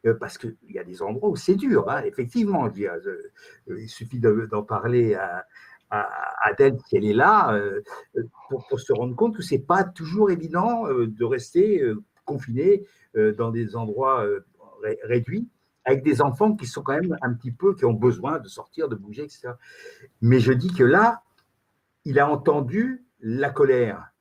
euh, 0.04 0.14
parce 0.14 0.36
qu'il 0.36 0.56
y 0.68 0.78
a 0.78 0.84
des 0.84 1.02
endroits 1.02 1.30
où 1.30 1.36
c'est 1.36 1.54
dur, 1.54 1.88
hein, 1.88 2.02
effectivement. 2.04 2.66
Euh, 2.66 3.32
il 3.68 3.88
suffit 3.88 4.18
d'en 4.18 4.62
parler 4.62 5.14
à, 5.14 5.46
Adèle, 6.42 6.78
si 6.86 6.96
elle 6.96 7.04
est 7.04 7.12
là, 7.12 7.52
euh, 7.54 7.82
pour, 8.48 8.80
se 8.80 8.94
rendre 8.94 9.14
compte 9.14 9.36
que 9.36 9.42
ce 9.42 9.54
n'est 9.54 9.60
pas 9.60 9.84
toujours 9.84 10.30
évident 10.30 10.86
de 10.88 11.24
rester 11.24 11.82
confiné 12.24 12.86
dans 13.14 13.50
des 13.50 13.76
endroits 13.76 14.26
réduits 15.02 15.50
avec 15.84 16.02
des 16.02 16.22
enfants 16.22 16.54
qui 16.54 16.66
sont 16.66 16.82
quand 16.82 16.94
même 16.94 17.16
un 17.22 17.32
petit 17.34 17.52
peu, 17.52 17.74
qui 17.74 17.84
ont 17.84 17.92
besoin 17.92 18.38
de 18.38 18.48
sortir, 18.48 18.88
de 18.88 18.94
bouger, 18.94 19.24
etc. 19.24 19.52
Mais 20.20 20.38
je 20.38 20.52
dis 20.52 20.72
que 20.72 20.84
là, 20.84 21.22
il 22.04 22.18
a 22.18 22.30
entendu 22.30 23.04
la 23.20 23.50
colère 23.50 24.12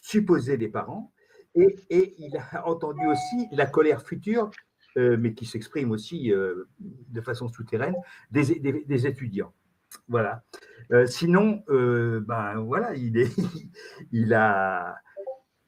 supposée 0.00 0.56
des 0.56 0.68
parents 0.68 1.12
et, 1.54 2.14
il 2.18 2.36
a 2.36 2.66
entendu 2.66 3.06
aussi 3.06 3.48
la 3.52 3.66
colère 3.66 4.02
future 4.02 4.50
euh, 4.98 5.16
mais 5.18 5.32
qui 5.32 5.46
s'exprime 5.46 5.90
aussi 5.90 6.30
euh, 6.32 6.68
de 6.78 7.20
façon 7.22 7.48
souterraine, 7.48 7.96
des, 8.30 9.06
étudiants. 9.06 9.54
Voilà. 10.06 10.42
Euh, 10.92 11.06
sinon, 11.06 11.64
ben 11.68 12.60
voilà, 12.60 12.94
il, 14.12 14.34
a. 14.34 14.96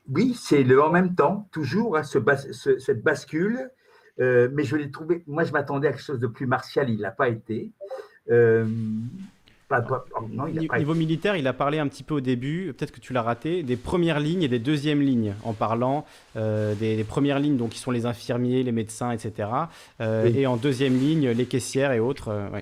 Oui, 0.09 0.35
c'est 0.35 0.79
en 0.79 0.91
même 0.91 1.15
temps, 1.15 1.49
toujours, 1.53 1.97
hein, 1.97 2.03
cette 2.03 3.03
bascule, 3.03 3.71
mais 4.19 4.65
je 4.65 4.77
l'ai 4.77 4.91
trouvé. 4.91 5.23
Moi, 5.27 5.45
je 5.45 5.53
m'attendais 5.53 5.89
à 5.89 5.93
quelque 5.93 6.03
chose 6.03 6.21
de 6.21 6.27
plus 6.27 6.47
martial, 6.47 6.91
il 6.91 7.01
n'a 7.01 7.11
pas 7.11 7.29
été. 7.29 7.73
Oh, 9.71 10.49
niveau 10.79 10.95
militaire, 10.95 11.37
il 11.37 11.47
a 11.47 11.53
parlé 11.53 11.79
un 11.79 11.89
petit 11.89 12.03
peu 12.03 12.15
au 12.15 12.21
début, 12.21 12.73
peut-être 12.77 12.93
que 12.93 13.01
tu 13.01 13.13
l'as 13.13 13.23
raté, 13.23 13.63
des 13.63 13.77
premières 13.77 14.21
lignes 14.21 14.43
et 14.43 14.49
des 14.49 14.59
deuxièmes 14.59 15.01
lignes, 15.01 15.35
en 15.43 15.53
parlant 15.53 16.05
euh, 16.37 16.75
des, 16.75 17.03
premières 17.05 17.39
lignes, 17.39 17.57
donc 17.57 17.71
qui 17.71 17.79
sont 17.79 17.91
les 17.91 18.07
infirmiers, 18.07 18.63
les 18.63 18.73
médecins, 18.73 19.11
etc. 19.11 19.49
Euh, 20.01 20.31
et 20.35 20.47
en 20.47 20.57
deuxième 20.57 20.95
ligne, 20.95 21.31
les 21.31 21.47
caissières 21.47 21.93
et 21.93 22.01
autres. 22.01 22.29
Euh, 22.29 22.61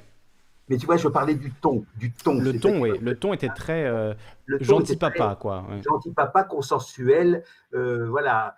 Mais 0.68 0.76
tu 0.76 0.86
vois, 0.86 0.96
je 0.96 1.08
parlais 1.08 1.34
du 1.34 1.50
ton, 1.50 1.84
du 1.96 2.12
ton. 2.12 2.38
Le 2.38 2.58
ton, 2.58 2.80
oui. 2.80 2.92
Le 3.00 3.16
ton 3.16 3.32
était 3.32 3.48
très 3.54 3.90
gentil 4.60 4.96
papa, 4.96 5.36
quoi. 5.38 5.64
Gentil 5.84 6.12
papa, 6.12 6.44
consensuel, 6.44 7.42
voilà. 7.72 8.56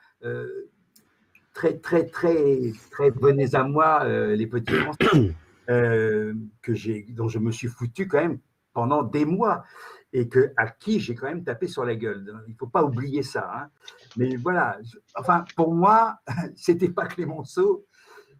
Très, 1.54 1.78
très, 1.78 2.06
très, 2.06 2.72
très, 2.90 3.10
venez 3.10 3.54
à 3.54 3.64
moi, 3.64 4.04
les 4.06 4.46
petits 4.46 4.74
Euh, 5.70 6.34
que 6.60 6.74
j'ai, 6.74 7.06
dont 7.08 7.28
je 7.28 7.38
me 7.38 7.50
suis 7.50 7.68
foutu 7.68 8.06
quand 8.06 8.20
même 8.20 8.38
pendant 8.74 9.02
des 9.02 9.24
mois 9.24 9.64
et 10.12 10.28
que, 10.28 10.52
à 10.58 10.68
qui 10.68 11.00
j'ai 11.00 11.14
quand 11.14 11.26
même 11.26 11.42
tapé 11.42 11.68
sur 11.68 11.86
la 11.86 11.96
gueule. 11.96 12.38
Il 12.46 12.52
ne 12.52 12.56
faut 12.58 12.66
pas 12.66 12.84
oublier 12.84 13.22
ça. 13.22 13.50
Hein. 13.50 13.70
Mais 14.18 14.36
voilà, 14.36 14.78
enfin, 15.16 15.42
pour 15.56 15.74
moi, 15.74 16.18
c'était 16.54 16.90
pas 16.90 17.06
Clémenceau, 17.06 17.86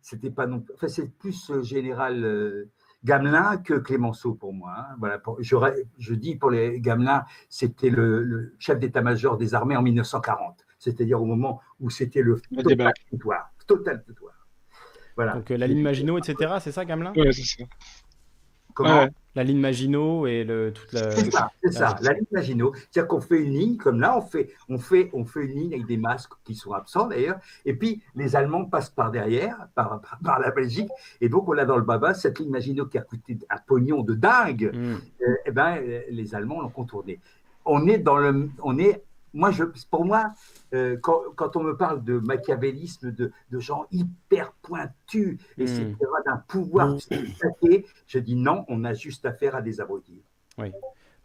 c'était 0.02 0.30
pas 0.30 0.46
non 0.46 0.62
enfin, 0.74 0.88
c'est 0.88 1.16
plus 1.16 1.50
euh, 1.50 1.62
général 1.62 2.22
euh, 2.22 2.70
Gamelin 3.04 3.56
que 3.56 3.72
Clémenceau 3.72 4.34
pour 4.34 4.52
moi. 4.52 4.74
Hein. 4.76 4.96
Voilà, 4.98 5.22
je, 5.38 5.56
je, 5.98 6.14
dis 6.14 6.36
pour 6.36 6.50
les 6.50 6.78
Gamelin, 6.78 7.24
c'était 7.48 7.88
le, 7.88 8.54
chef 8.58 8.78
d'état-major 8.78 9.38
des 9.38 9.54
armées 9.54 9.76
en 9.76 9.82
1940, 9.82 10.63
c'est-à-dire 10.84 11.20
au 11.20 11.24
moment 11.24 11.60
où 11.80 11.90
c'était 11.90 12.22
le 12.22 12.40
total 12.54 12.92
pouvoir. 13.10 13.50
Total 13.66 14.04
pouvoir. 14.04 14.34
Donc 15.34 15.50
euh, 15.50 15.56
la 15.56 15.66
ligne 15.66 15.82
Maginot, 15.82 16.18
etc., 16.18 16.54
c'est 16.60 16.72
ça, 16.72 16.84
Gamelin? 16.84 17.12
Oui, 17.16 17.32
c'est 17.32 17.62
ça. 17.62 17.64
Comment 18.74 19.06
La 19.36 19.44
ligne 19.44 19.60
Maginot 19.60 20.26
et 20.26 20.42
le, 20.42 20.72
toute 20.72 20.92
la. 20.92 21.12
C'est 21.12 21.30
ça, 21.30 21.48
c'est 21.62 21.72
ça, 21.72 21.96
la 22.02 22.12
ligne 22.12 22.26
Maginot. 22.32 22.72
C'est-à-dire 22.74 23.06
qu'on 23.06 23.20
fait 23.20 23.40
une 23.40 23.52
ligne, 23.52 23.76
comme 23.76 24.00
là, 24.00 24.18
on 24.18 24.20
fait, 24.20 24.50
on, 24.68 24.78
fait, 24.78 25.10
on 25.12 25.24
fait 25.24 25.44
une 25.44 25.52
ligne 25.52 25.74
avec 25.74 25.86
des 25.86 25.96
masques 25.96 26.32
qui 26.44 26.56
sont 26.56 26.72
absents 26.72 27.06
d'ailleurs, 27.06 27.38
et 27.64 27.74
puis 27.74 28.02
les 28.16 28.34
Allemands 28.34 28.64
passent 28.64 28.90
par 28.90 29.12
derrière, 29.12 29.68
par, 29.76 30.00
par, 30.24 30.40
la 30.40 30.50
Belgique, 30.50 30.90
et 31.20 31.28
donc 31.28 31.48
on 31.48 31.56
a 31.56 31.64
dans 31.64 31.76
le 31.76 31.84
baba 31.84 32.14
cette 32.14 32.40
ligne 32.40 32.50
Maginot 32.50 32.86
qui 32.86 32.98
a 32.98 33.02
coûté 33.02 33.38
un 33.48 33.58
pognon 33.64 34.02
de 34.02 34.14
dingue, 34.14 34.64
et 34.64 34.76
hmm. 34.76 35.00
euh, 35.22 35.34
eh 35.46 35.50
ben, 35.52 35.80
les 36.10 36.34
Allemands 36.34 36.60
l'ont 36.60 36.68
contourné. 36.68 37.20
On 37.64 37.86
est 37.86 37.98
dans 37.98 38.18
le. 38.18 38.50
On 38.60 38.76
est 38.78 39.04
moi, 39.34 39.50
je, 39.50 39.64
pour 39.90 40.04
moi, 40.04 40.32
euh, 40.72 40.96
quand, 41.02 41.56
on 41.56 41.62
me 41.62 41.76
parle 41.76 42.02
de 42.04 42.18
machiavélisme, 42.18 43.10
de, 43.10 43.32
gens 43.58 43.86
hyper 43.90 44.52
pointus, 44.62 45.40
etc., 45.58 45.84
hmm. 45.84 45.96
d'un 46.24 46.36
pouvoir 46.48 46.96
je 48.06 48.18
dis 48.18 48.36
non, 48.36 48.64
on 48.68 48.84
a 48.84 48.94
juste 48.94 49.26
affaire 49.26 49.54
à 49.56 49.62
des 49.62 49.80
abrutis. 49.80 50.22
Oui. 50.58 50.72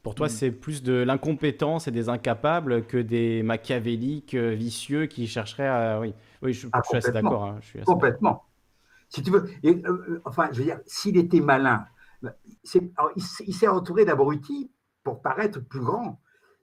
Pour 0.02 0.15
toi, 0.15 0.27
hmm. 0.27 0.31
c'est 0.31 0.52
plus 0.52 0.81
de 0.81 0.94
l'incompétence 0.94 1.88
et 1.88 1.91
des 1.91 2.10
incapables 2.10 2.86
que 2.86 2.98
des 2.98 3.44
machiavéliques 3.44 4.34
euh, 4.34 4.53
vicieux 4.53 5.06
qui 5.06 5.27
chercheraient 5.27 5.68
à. 5.68 5.99
Oui, 5.99 6.14
oui 6.41 6.53
je, 6.53 6.68
ah, 6.72 6.81
suis 6.84 6.98
assez 6.98 7.11
d'accord. 7.11 7.45
Hein, 7.45 7.60
complètement. 7.86 8.44
Si 9.10 9.22
tu 9.23 9.31
veux, 9.31 9.49
euh, 9.65 10.22
enfin, 10.26 10.49
je 10.52 10.60
veux 10.60 10.65
dire, 10.65 10.80
s'il 10.86 11.18
était 11.18 11.41
malin, 11.41 11.86
il 12.23 13.53
s'est 13.53 13.68
entouré 13.68 14.06
d'abrutis 14.06 14.72
pour 15.03 15.22
paraître 15.22 15.60
plus 15.60 15.81
grand 15.81 16.19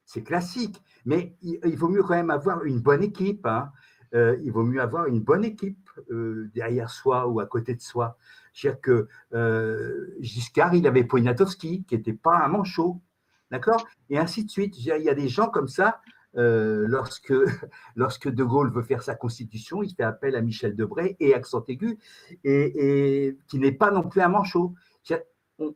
c'est 0.06 0.22
classique. 0.22 0.82
Mais 1.04 1.36
il, 1.42 1.76
vaut 1.76 1.88
mieux 1.88 2.02
quand 2.02 2.14
même 2.14 2.30
avoir 2.30 2.64
une 2.64 2.80
bonne 2.80 3.02
équipe. 3.02 3.44
Hein. 3.44 3.72
euh, 4.14 4.38
il 4.42 4.52
vaut 4.52 4.62
mieux 4.62 4.80
avoir 4.80 5.06
une 5.06 5.20
bonne 5.20 5.44
équipe 5.44 5.90
euh, 6.10 6.50
derrière 6.54 6.88
soi 6.88 7.26
ou 7.26 7.40
à 7.40 7.46
côté 7.46 7.74
de 7.74 7.82
soi. 7.82 8.16
C'est-à-dire 8.54 8.80
que 8.80 9.08
euh, 9.34 10.16
Giscard, 10.20 10.74
il 10.74 10.86
avait 10.86 11.04
Poniatowski, 11.04 11.84
qui 11.84 11.96
n'était 11.96 12.14
pas 12.14 12.38
un 12.38 12.48
manchot, 12.48 13.02
d'accord? 13.50 13.86
Et 14.08 14.16
ainsi 14.18 14.44
de 14.44 14.50
suite. 14.50 14.78
Il 14.78 14.84
y 14.84 15.10
a 15.10 15.14
des 15.14 15.28
gens 15.28 15.48
comme 15.48 15.68
ça, 15.68 16.00
lorsque, 16.34 17.32
De 17.32 18.44
Gaulle 18.44 18.72
veut 18.72 18.82
faire 18.82 19.02
sa 19.02 19.14
constitution, 19.14 19.82
il 19.82 19.94
fait 19.94 20.02
appel 20.02 20.36
à 20.36 20.42
Michel 20.42 20.76
Debré 20.76 21.16
et 21.18 21.34
accent 21.34 21.64
aigu, 21.66 21.98
et, 22.44 23.38
qui 23.48 23.58
n'est 23.58 23.72
pas 23.72 23.90
non 23.90 24.06
plus 24.08 24.20
un 24.20 24.28
manchot. 24.28 24.74
il 25.08 25.72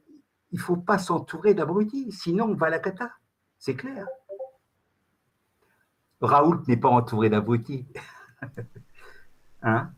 ne 0.53 0.59
faut 0.59 0.77
pas 0.77 0.99
s'entourer 0.99 1.55
d'abrutis, 1.55 2.13
sinon 2.13 2.45
on 2.45 2.55
va 2.55 2.67
à 2.67 2.71
la 2.71 2.79
cata. 2.79 3.11
C'est 3.59 3.75
clair. 3.75 4.07
Raoult 6.21 6.63
n'est 6.69 6.77
pas 6.77 6.89
entouré 6.89 7.31
d'abrutis. 7.31 7.87
hein? 9.63 9.91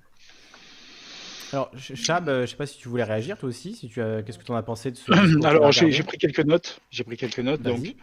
Alors, 1.52 1.70
Chab, 1.76 2.28
euh, 2.28 2.36
je 2.38 2.40
ne 2.40 2.46
sais 2.46 2.56
pas 2.56 2.66
si 2.66 2.78
tu 2.78 2.88
voulais 2.88 3.04
réagir 3.04 3.36
toi 3.36 3.48
aussi. 3.48 3.74
Si 3.74 3.88
tu 3.88 4.00
as, 4.00 4.22
qu'est-ce 4.22 4.38
que 4.38 4.44
tu 4.44 4.52
en 4.52 4.56
as 4.56 4.62
pensé 4.62 4.90
de 4.90 4.96
ce 4.96 5.12
Alors, 5.46 5.70
j'ai, 5.70 6.02
pris 6.02 6.16
quelques 6.16 6.44
notes. 6.44 6.80
J'ai 6.90 7.04
pris 7.04 7.16
quelques 7.16 7.40
notes. 7.40 7.60
Donc, 7.60 7.94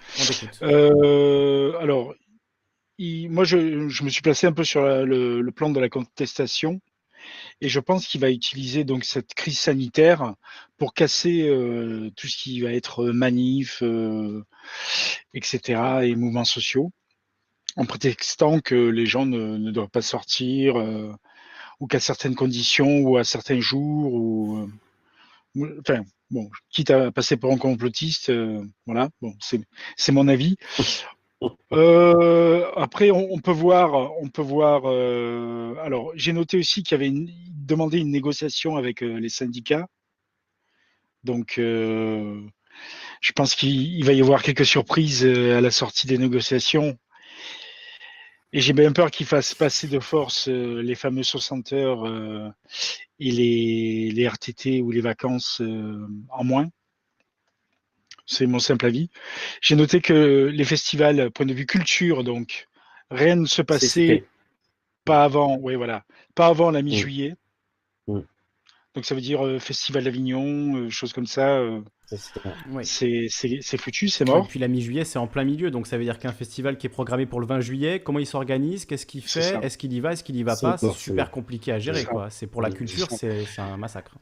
euh, 0.62 1.74
alors, 1.80 2.14
moi, 3.00 3.44
je, 3.46 4.04
me 4.04 4.10
suis 4.10 4.22
placé 4.22 4.46
un 4.46 4.52
peu 4.52 4.64
sur 4.64 4.84
le, 4.84 5.50
plan 5.50 5.70
de 5.70 5.80
la 5.80 5.90
contestation, 5.90 6.80
et 7.60 7.70
je 7.70 7.80
pense 7.80 8.06
qu'il 8.08 8.22
va 8.22 8.30
utiliser 8.30 8.84
donc 8.84 9.04
cette 9.04 9.34
crise 9.34 9.60
sanitaire 9.60 10.36
pour 10.78 10.94
casser 10.94 11.48
euh, 11.50 12.12
tout 12.16 12.28
ce 12.28 12.38
qui 12.38 12.62
va 12.62 12.72
être 12.72 13.06
manif, 13.06 13.82
etc. 15.34 16.02
et 16.04 16.16
mouvements 16.16 16.46
sociaux 16.46 16.92
en 17.76 17.86
prétextant 17.86 18.60
que 18.60 18.76
les 18.76 19.06
gens 19.06 19.26
ne, 19.26 19.72
doivent 19.72 19.90
pas 19.90 20.02
sortir 20.02 20.78
euh, 20.78 21.12
ou 21.80 21.88
qu'à 21.88 22.00
certaines 22.00 22.36
conditions 22.36 23.00
ou 23.00 23.18
à 23.18 23.24
certains 23.24 23.60
jours 23.60 24.14
ou 24.14 24.70
euh, 25.58 25.80
enfin 25.80 26.04
bon 26.32 26.50
quitte 26.70 26.92
à 26.92 27.12
passer 27.12 27.38
pour 27.38 27.52
un 27.52 27.58
complotiste 27.58 28.30
euh, 28.30 28.64
voilà 28.86 29.10
bon 29.22 29.34
c'est 29.40 30.12
mon 30.12 30.28
avis. 30.28 30.58
Après 31.72 33.12
on, 33.12 33.40
peut 33.40 33.52
voir 33.52 34.12
on 34.22 34.28
peut 34.28 34.42
voir 34.42 34.86
alors 35.82 36.12
j'ai 36.16 36.34
noté 36.34 36.58
aussi 36.58 36.84
qu'il 36.84 37.00
y 37.00 37.02
avait 37.02 37.14
demandé 37.54 38.00
une 38.00 38.12
négociation 38.12 38.76
avec 38.76 39.00
les 39.00 39.30
syndicats. 39.30 39.88
Donc 41.24 41.54
je 41.56 43.32
pense 43.34 43.56
qu'il 43.56 44.04
va 44.04 44.12
y 44.12 44.22
avoir 44.22 44.44
quelques 44.44 44.66
surprises 44.66 45.26
à 45.26 45.62
la 45.62 45.72
sortie 45.72 46.08
des 46.08 46.18
négociations 46.18 46.98
et 48.52 48.62
j'ai 48.62 48.74
bien 48.74 48.92
peur 48.92 49.12
qu'il 49.12 49.26
fasse 49.26 49.54
passer 49.54 49.88
de 49.88 50.00
force 50.00 50.48
euh, 50.50 50.82
les 50.82 50.96
fameux 50.96 51.24
60 51.24 51.74
heures 51.74 52.08
euh, 52.08 52.50
et 53.20 53.32
les, 53.32 54.12
les, 54.12 54.28
RTT 54.28 54.82
ou 54.82 54.92
les 54.92 55.02
vacances 55.02 55.62
euh, 55.62 56.08
en 56.30 56.44
moins. 56.44 56.68
C'est 58.26 58.46
mon 58.46 58.60
simple 58.60 58.86
avis. 58.86 59.10
J'ai 59.62 59.76
noté 59.76 60.02
que 60.02 60.50
les 60.54 60.64
festivals, 60.64 61.32
point 61.32 61.46
de 61.46 61.54
vue 61.54 61.66
culture, 61.66 62.24
donc, 62.24 62.68
rien 63.10 63.36
ne 63.36 63.46
se 63.46 63.62
passait 63.62 64.24
pas 65.04 65.24
avant, 65.24 65.58
oui, 65.58 65.76
voilà, 65.76 66.06
pas 66.36 66.48
avant 66.48 66.70
la 66.70 66.84
mi-juillet. 66.84 67.36
Donc 68.96 69.06
ça 69.06 69.14
veut 69.14 69.22
dire 69.22 69.58
Festival 69.60 70.04
d'Avignon, 70.04 70.90
choses 70.90 71.14
comme 71.14 71.28
ça. 71.28 71.62
C'est 72.84 73.78
foutu, 73.78 74.10
c'est 74.10 74.26
mort. 74.26 74.46
Et 74.46 74.48
puis 74.48 74.60
la 74.60 74.68
mi-juillet, 74.68 75.06
c'est 75.06 75.20
en 75.20 75.28
plein 75.28 75.44
milieu, 75.44 75.72
donc 75.72 75.88
ça 75.88 75.98
veut 75.98 76.04
dire 76.04 76.18
qu'un 76.18 76.32
festival 76.32 76.78
qui 76.78 76.88
est 76.88 76.90
programmé 76.90 77.26
pour 77.26 77.40
le 77.40 77.48
20 77.48 77.62
juillet, 77.62 78.00
comment 78.00 78.20
il 78.20 78.26
s'organise, 78.26 78.86
qu'est-ce 78.86 79.06
qu'il 79.06 79.22
fait, 79.22 79.60
est-ce 79.62 79.78
qu'il 79.78 79.94
y 79.94 80.00
va, 80.00 80.14
est-ce 80.14 80.24
qu'il 80.24 80.36
y 80.36 80.44
va 80.44 80.56
pas, 80.56 80.78
c'est 80.78 80.92
super 80.94 81.32
compliqué 81.32 81.72
à 81.72 81.80
gérer. 81.80 82.04
quoi. 82.04 82.30
C'est 82.30 82.48
pour 82.48 82.62
la 82.62 82.72
culture, 82.72 83.08
c'est 83.12 83.46
un 83.60 83.78
massacre. 83.78 84.16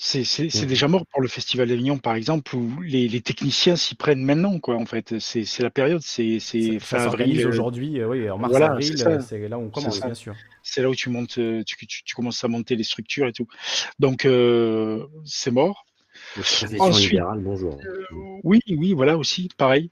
C'est 0.00 0.66
déjà 0.66 0.86
mort 0.86 1.04
pour 1.10 1.20
le 1.20 1.28
Festival 1.28 1.68
d'Avignon, 1.68 1.98
par 1.98 2.14
exemple, 2.14 2.54
où 2.54 2.80
les, 2.82 3.20
techniciens 3.20 3.74
s'y 3.74 3.96
prennent 3.96 4.22
maintenant, 4.22 4.60
quoi. 4.60 4.76
En 4.76 4.86
fait, 4.86 5.18
c'est 5.18 5.60
la 5.60 5.70
période, 5.70 6.00
c'est 6.02 6.38
fin 6.78 6.98
avril. 6.98 7.40
Euh, 7.40 7.48
aujourd'hui, 7.48 8.00
euh, 8.00 8.08
oui, 8.08 8.30
en 8.30 8.38
mars-avril, 8.38 8.94
euh, 9.06 9.20
c'est 9.20 9.48
là 9.48 9.58
où 9.58 9.62
on 9.62 9.70
commence, 9.70 10.00
bien 10.00 10.14
sûr. 10.14 10.34
C'est 10.70 10.82
là 10.82 10.90
où 10.90 10.94
tu 10.94 11.08
montes, 11.08 11.38
tu, 11.64 11.86
tu, 11.86 12.14
commences 12.14 12.44
à 12.44 12.48
monter 12.48 12.76
les 12.76 12.84
structures 12.84 13.26
et 13.26 13.32
tout. 13.32 13.46
Donc, 13.98 14.28
c'est 15.24 15.50
mort. 15.50 15.86
Profession 16.34 16.88
libérale, 16.90 17.40
bonjour. 17.40 17.80
Euh, 17.84 18.04
oui, 18.44 18.60
oui, 18.68 18.92
voilà 18.92 19.16
aussi, 19.16 19.48
pareil. 19.56 19.90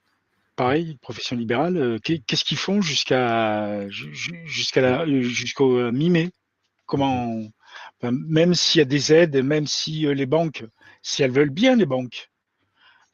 Pareil, 0.54 0.96
profession 1.02 1.36
libérale. 1.36 1.76
Euh, 1.76 1.98
qu'est-ce 1.98 2.44
qu'ils 2.44 2.56
font 2.56 2.80
jusqu'à 2.80 3.88
jusqu'à 3.88 5.06
jusqu'au 5.06 5.78
euh, 5.78 5.92
mi-mai? 5.92 6.30
Comment 6.86 7.42
Même 8.02 8.54
s'il 8.54 8.78
y 8.78 8.82
a 8.82 8.86
des 8.86 9.12
aides, 9.12 9.36
même 9.36 9.66
si 9.66 10.06
les 10.14 10.26
banques, 10.26 10.64
si 11.02 11.22
elles 11.22 11.32
veulent 11.32 11.50
bien 11.50 11.76
les 11.76 11.86
banques, 11.86 12.30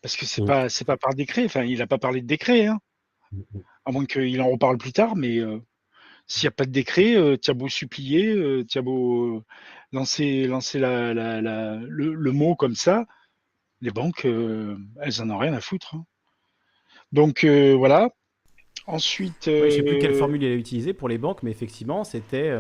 parce 0.02 0.16
que 0.16 0.26
c'est 0.26 0.44
pas 0.44 0.68
c'est 0.68 0.84
pas 0.84 0.96
par 0.96 1.14
décret. 1.14 1.44
Enfin, 1.44 1.64
il 1.64 1.78
n'a 1.78 1.86
pas 1.86 1.98
parlé 1.98 2.20
de 2.20 2.26
décret, 2.26 2.66
hein, 2.66 2.78
mm, 3.32 3.38
mm. 3.38 3.62
à 3.86 3.92
moins 3.92 4.06
qu'il 4.06 4.40
en 4.40 4.50
reparle 4.50 4.78
plus 4.78 4.92
tard. 4.92 5.16
Mais 5.16 5.40
s'il 6.26 6.46
n'y 6.46 6.48
a 6.48 6.52
pas 6.52 6.64
de 6.64 6.70
décret, 6.70 7.38
tu 7.42 7.50
as 7.50 7.54
beau 7.54 7.68
supplier, 7.68 8.64
as 8.74 8.82
beau 8.82 9.44
lancer, 9.92 10.46
lancer 10.46 10.78
la, 10.78 11.12
le, 11.12 12.32
mot 12.32 12.54
comme 12.54 12.74
ça, 12.74 13.06
les 13.80 13.90
banques, 13.90 14.24
euh, 14.24 14.76
elles 15.00 15.20
en 15.20 15.30
ont 15.30 15.38
rien 15.38 15.52
à 15.52 15.60
foutre. 15.60 15.94
Hein. 15.94 16.04
Donc 17.12 17.44
euh, 17.44 17.74
voilà. 17.74 18.10
Ensuite. 18.86 19.44
je 19.46 19.64
ne 19.64 19.70
sais 19.70 19.82
plus 19.82 19.98
quelle 19.98 20.14
euh, 20.14 20.18
formule 20.18 20.42
il 20.42 20.50
a 20.50 20.54
utilisée 20.54 20.92
pour 20.92 21.08
les 21.08 21.18
banques, 21.18 21.42
mais 21.42 21.50
effectivement, 21.50 22.04
c'était 22.04 22.52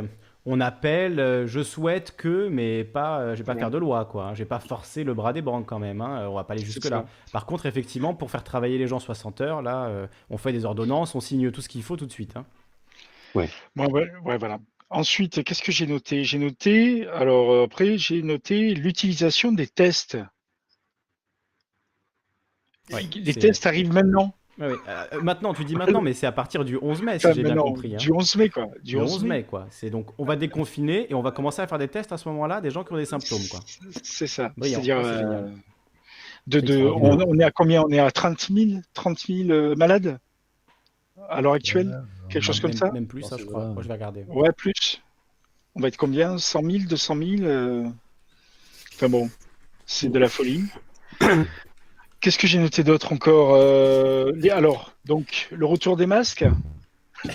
on 0.44 0.60
appelle, 0.60 1.46
je 1.46 1.62
souhaite 1.62 2.16
que, 2.16 2.48
mais 2.48 2.82
pas, 2.82 3.34
je 3.34 3.42
vais 3.42 3.46
pas 3.46 3.54
faire 3.54 3.70
de 3.70 3.78
loi, 3.78 4.04
quoi. 4.04 4.26
Hein. 4.26 4.34
Je 4.34 4.40
vais 4.40 4.48
pas 4.48 4.58
forcer 4.58 5.04
le 5.04 5.14
bras 5.14 5.32
des 5.32 5.40
banques 5.40 5.66
quand 5.66 5.78
même. 5.78 6.00
Hein. 6.00 6.28
On 6.28 6.34
va 6.34 6.42
pas 6.44 6.54
aller 6.54 6.64
jusque 6.64 6.90
là. 6.90 7.06
Par 7.32 7.46
contre, 7.46 7.66
effectivement, 7.66 8.14
pour 8.14 8.30
faire 8.30 8.42
travailler 8.42 8.76
les 8.76 8.88
gens 8.88 8.98
60 8.98 9.40
heures, 9.40 9.62
là, 9.62 10.08
on 10.30 10.36
fait 10.36 10.52
des 10.52 10.64
ordonnances, 10.64 11.14
on 11.14 11.20
signe 11.20 11.50
tout 11.50 11.60
ce 11.60 11.68
qu'il 11.68 11.82
faut 11.82 11.96
tout 11.96 12.06
de 12.06 12.12
suite. 12.12 12.36
Hein. 12.36 12.44
Ouais. 13.34 13.48
ouais, 13.76 14.38
voilà. 14.38 14.58
Ensuite, 14.90 15.42
qu'est-ce 15.42 15.62
que 15.62 15.72
j'ai 15.72 15.86
noté? 15.86 16.22
J'ai 16.22 16.38
noté, 16.38 17.06
alors 17.08 17.50
euh, 17.50 17.64
après, 17.64 17.96
j'ai 17.96 18.22
noté 18.22 18.74
l'utilisation 18.74 19.50
des 19.50 19.66
tests. 19.66 20.18
les 22.90 23.34
tests 23.34 23.66
arrivent 23.66 23.92
maintenant. 23.92 24.34
Euh, 24.60 24.76
maintenant, 25.22 25.54
tu 25.54 25.64
dis 25.64 25.74
maintenant, 25.76 26.02
mais 26.02 26.12
c'est 26.12 26.26
à 26.26 26.32
partir 26.32 26.64
du 26.64 26.76
11 26.76 27.02
mai, 27.02 27.18
si 27.18 27.26
j'ai 27.34 27.42
bien 27.42 27.56
compris. 27.56 27.94
Hein. 27.94 27.98
Du 27.98 28.12
11 28.12 28.36
mai, 28.36 28.48
quoi. 28.50 28.68
Du 28.84 28.98
11, 28.98 29.24
mai. 29.24 29.44
quoi. 29.44 29.66
C'est 29.70 29.88
donc, 29.88 30.10
on 30.18 30.24
va 30.24 30.36
déconfiner 30.36 31.10
et 31.10 31.14
on 31.14 31.22
va 31.22 31.30
commencer 31.30 31.62
à 31.62 31.66
faire 31.66 31.78
des 31.78 31.88
tests 31.88 32.12
à 32.12 32.18
ce 32.18 32.28
moment-là, 32.28 32.60
des 32.60 32.70
gens 32.70 32.84
qui 32.84 32.92
ont 32.92 32.96
des 32.96 33.06
symptômes, 33.06 33.46
quoi. 33.50 33.60
C'est 34.02 34.26
ça. 34.26 34.52
C'est-à-dire, 34.60 34.98
euh, 34.98 35.48
de, 36.46 36.84
on, 36.84 37.38
est 37.38 37.44
à 37.44 37.50
combien? 37.50 37.82
On 37.82 37.88
est 37.90 37.98
à 37.98 38.10
30 38.10 38.50
000, 38.52 38.80
30 38.92 39.18
000 39.18 39.74
malades? 39.76 40.18
À 41.30 41.40
l'heure 41.40 41.54
actuelle? 41.54 42.02
Quelque 42.32 42.44
chose 42.44 42.60
comme 42.60 42.72
ça 42.72 42.90
Même 42.90 43.06
plus, 43.06 43.22
ça, 43.22 43.36
je 43.36 43.44
crois. 43.44 43.66
Moi, 43.66 43.82
je 43.82 43.88
vais 43.88 43.94
regarder. 43.94 44.24
Ouais, 44.28 44.52
plus. 44.52 45.02
On 45.74 45.80
va 45.80 45.88
être 45.88 45.96
combien? 45.96 46.38
100 46.38 46.62
000, 46.62 46.84
200 46.88 47.16
000 47.16 47.92
Enfin 48.94 49.08
bon, 49.08 49.30
c'est 49.86 50.08
de 50.08 50.18
la 50.18 50.28
folie. 50.28 50.64
Qu'est-ce 52.20 52.38
que 52.38 52.46
j'ai 52.46 52.58
noté 52.58 52.84
d'autre 52.84 53.12
encore 53.12 53.54
euh, 53.54 54.30
Alors, 54.50 54.94
donc, 55.04 55.48
le 55.50 55.66
retour 55.66 55.96
des 55.96 56.06
masques? 56.06 56.44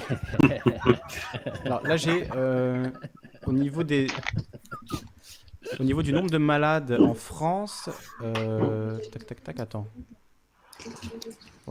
Alors 1.66 1.86
là, 1.86 1.98
j'ai 1.98 2.28
euh, 2.36 2.90
au 3.46 3.52
niveau 3.52 3.84
des. 3.84 4.08
Au 5.80 5.84
niveau 5.84 6.02
du 6.02 6.14
nombre 6.14 6.30
de 6.30 6.38
malades 6.38 6.98
en 7.02 7.14
France, 7.14 7.90
euh, 8.22 8.98
tac 9.12 9.26
tac 9.26 9.44
tac, 9.44 9.60
attends. 9.60 9.88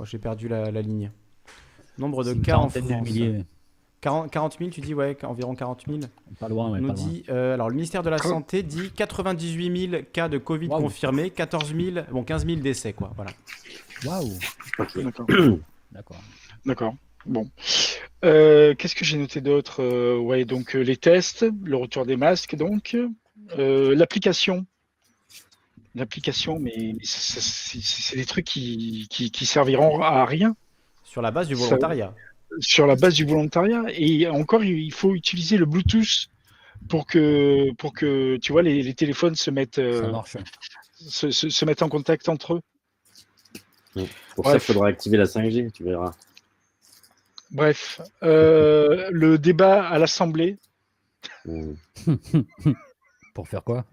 j'ai 0.05 0.19
perdu 0.19 0.49
la 0.49 0.71
ligne. 0.83 1.11
Nombre 1.99 2.25
de 2.25 2.35
cas 2.35 2.57
en 2.57 2.69
France. 2.69 2.83
40, 4.01 4.59
000, 4.59 4.71
tu 4.71 4.81
dis, 4.81 4.95
ouais, 4.95 5.17
environ 5.25 5.55
40 5.55 5.85
000. 5.89 6.01
Pas 6.39 6.49
loin, 6.49 6.71
ouais. 6.71 6.81
Nous 6.81 6.93
dit, 6.93 7.25
euh, 7.29 7.55
alors, 7.55 7.69
le 7.69 7.75
ministère 7.75 8.03
de 8.03 8.11
la 8.11 8.19
Santé 8.19 8.63
dit 8.63 8.91
98 8.91 9.89
000 9.91 10.03
cas 10.13 10.29
de 10.29 10.39
Covid 10.39 10.69
confirmés, 10.69 11.31
14 11.31 11.75
000, 11.75 12.07
bon, 12.13 12.23
15 12.23 12.47
000 12.47 12.61
décès, 12.61 12.93
quoi. 12.93 13.13
Voilà. 13.17 13.33
Waouh. 14.05 14.33
D'accord. 15.93 16.17
D'accord. 16.65 16.95
Bon. 17.25 17.51
Euh, 18.25 18.75
qu'est-ce 18.75 18.95
que 18.95 19.05
j'ai 19.05 19.19
noté 19.19 19.41
d'autre 19.41 19.83
euh, 19.83 20.19
Ouais, 20.19 20.45
donc 20.45 20.75
les 20.75 20.97
tests, 20.97 21.45
le 21.65 21.77
retour 21.77 22.07
des 22.07 22.17
masques, 22.17 22.55
donc. 22.55 22.97
L'application. 23.57 24.67
L'application, 25.95 26.59
mais, 26.61 26.95
c'est 27.03 28.17
des 28.17 28.27
trucs 28.27 28.45
qui, 28.45 29.09
qui, 29.11 29.31
qui 29.31 29.47
serviront 29.47 30.01
à 30.03 30.27
rien. 30.27 30.55
Sur 31.17 31.23
la 31.23 31.31
base 31.31 31.49
du 31.49 31.55
volontariat. 31.55 32.15
sur 32.61 32.87
la 32.87 32.97
base 32.97 33.15
du 33.15 33.25
volontariat. 33.25 33.85
Et 33.89 34.29
encore, 34.29 34.65
il 34.65 34.93
faut 34.93 35.15
utiliser 35.15 35.57
le 35.57 35.67
Bluetooth 35.67 36.29
pour 36.89 37.07
que, 37.07 37.73
pour 37.79 37.93
que 37.95 38.37
tu 38.37 38.53
vois, 38.53 38.63
les, 38.63 38.95
téléphones 38.95 39.35
se 39.35 39.51
mettent, 39.51 39.79
euh, 39.79 40.13
se, 40.99 41.31
se, 41.31 41.65
mettent 41.65 41.83
en 41.83 41.89
contact 41.89 42.29
entre 42.29 42.55
eux. 42.55 44.07
Pour 44.35 44.47
ça, 44.47 44.55
il 44.55 44.61
faudra 44.61 44.89
activer 44.89 45.17
la 45.17 45.25
5G, 45.25 45.73
tu 45.73 45.85
verras. 45.85 46.13
Bref, 47.51 48.01
euh, 48.23 49.09
le 49.11 49.39
débat 49.39 49.87
à 49.89 49.99
l'Assemblée, 49.99 50.59
Mmh. 51.45 51.75
Pour 53.35 53.49
faire 53.49 53.63
quoi? 53.63 53.85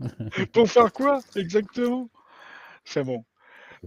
Pour 0.53 0.69
faire 0.69 0.91
quoi 0.91 1.19
Exactement? 1.35 2.09
C'est 2.85 3.03
bon. 3.03 3.23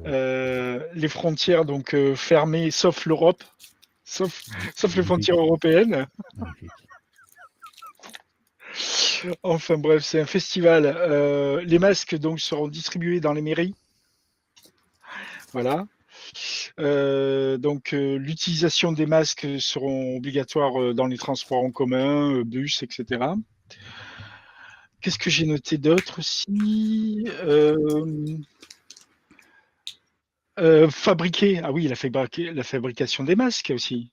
Euh, 0.04 0.80
les 0.94 1.08
frontières 1.08 1.64
donc 1.64 1.94
euh, 1.94 2.14
fermées, 2.14 2.70
sauf 2.70 3.06
l'Europe, 3.06 3.42
sauf, 4.04 4.42
sauf 4.74 4.94
les 4.96 5.02
frontières 5.02 5.38
européennes. 5.38 6.06
Enfin 9.42 9.78
bref, 9.78 10.04
c'est 10.04 10.20
un 10.20 10.26
festival. 10.26 10.84
Euh, 10.86 11.62
les 11.62 11.78
masques 11.78 12.16
donc 12.16 12.40
seront 12.40 12.68
distribués 12.68 13.20
dans 13.20 13.32
les 13.32 13.42
mairies. 13.42 13.74
Voilà. 15.52 15.86
Euh, 16.78 17.56
donc 17.56 17.94
euh, 17.94 18.18
l'utilisation 18.18 18.92
des 18.92 19.06
masques 19.06 19.46
seront 19.58 20.16
obligatoires 20.16 20.94
dans 20.94 21.06
les 21.06 21.16
transports 21.16 21.64
en 21.64 21.70
commun, 21.70 22.42
bus, 22.42 22.82
etc. 22.82 23.24
Qu'est-ce 25.00 25.18
que 25.18 25.30
j'ai 25.30 25.46
noté 25.46 25.78
d'autre 25.78 26.18
aussi 26.18 27.24
Euh, 30.58 30.88
Fabriquer, 30.88 31.60
ah 31.62 31.70
oui, 31.70 31.88
la, 31.88 31.96
fabrication 32.64 33.24
des 33.24 33.36
masques 33.36 33.72
aussi. 33.74 34.10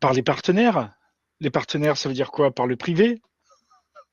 Par 0.00 0.12
les 0.12 0.22
partenaires. 0.22 0.92
Les 1.40 1.50
partenaires, 1.50 1.96
ça 1.96 2.08
veut 2.08 2.14
dire 2.14 2.30
quoi? 2.30 2.54
Par 2.54 2.66
le 2.66 2.76
privé? 2.76 3.20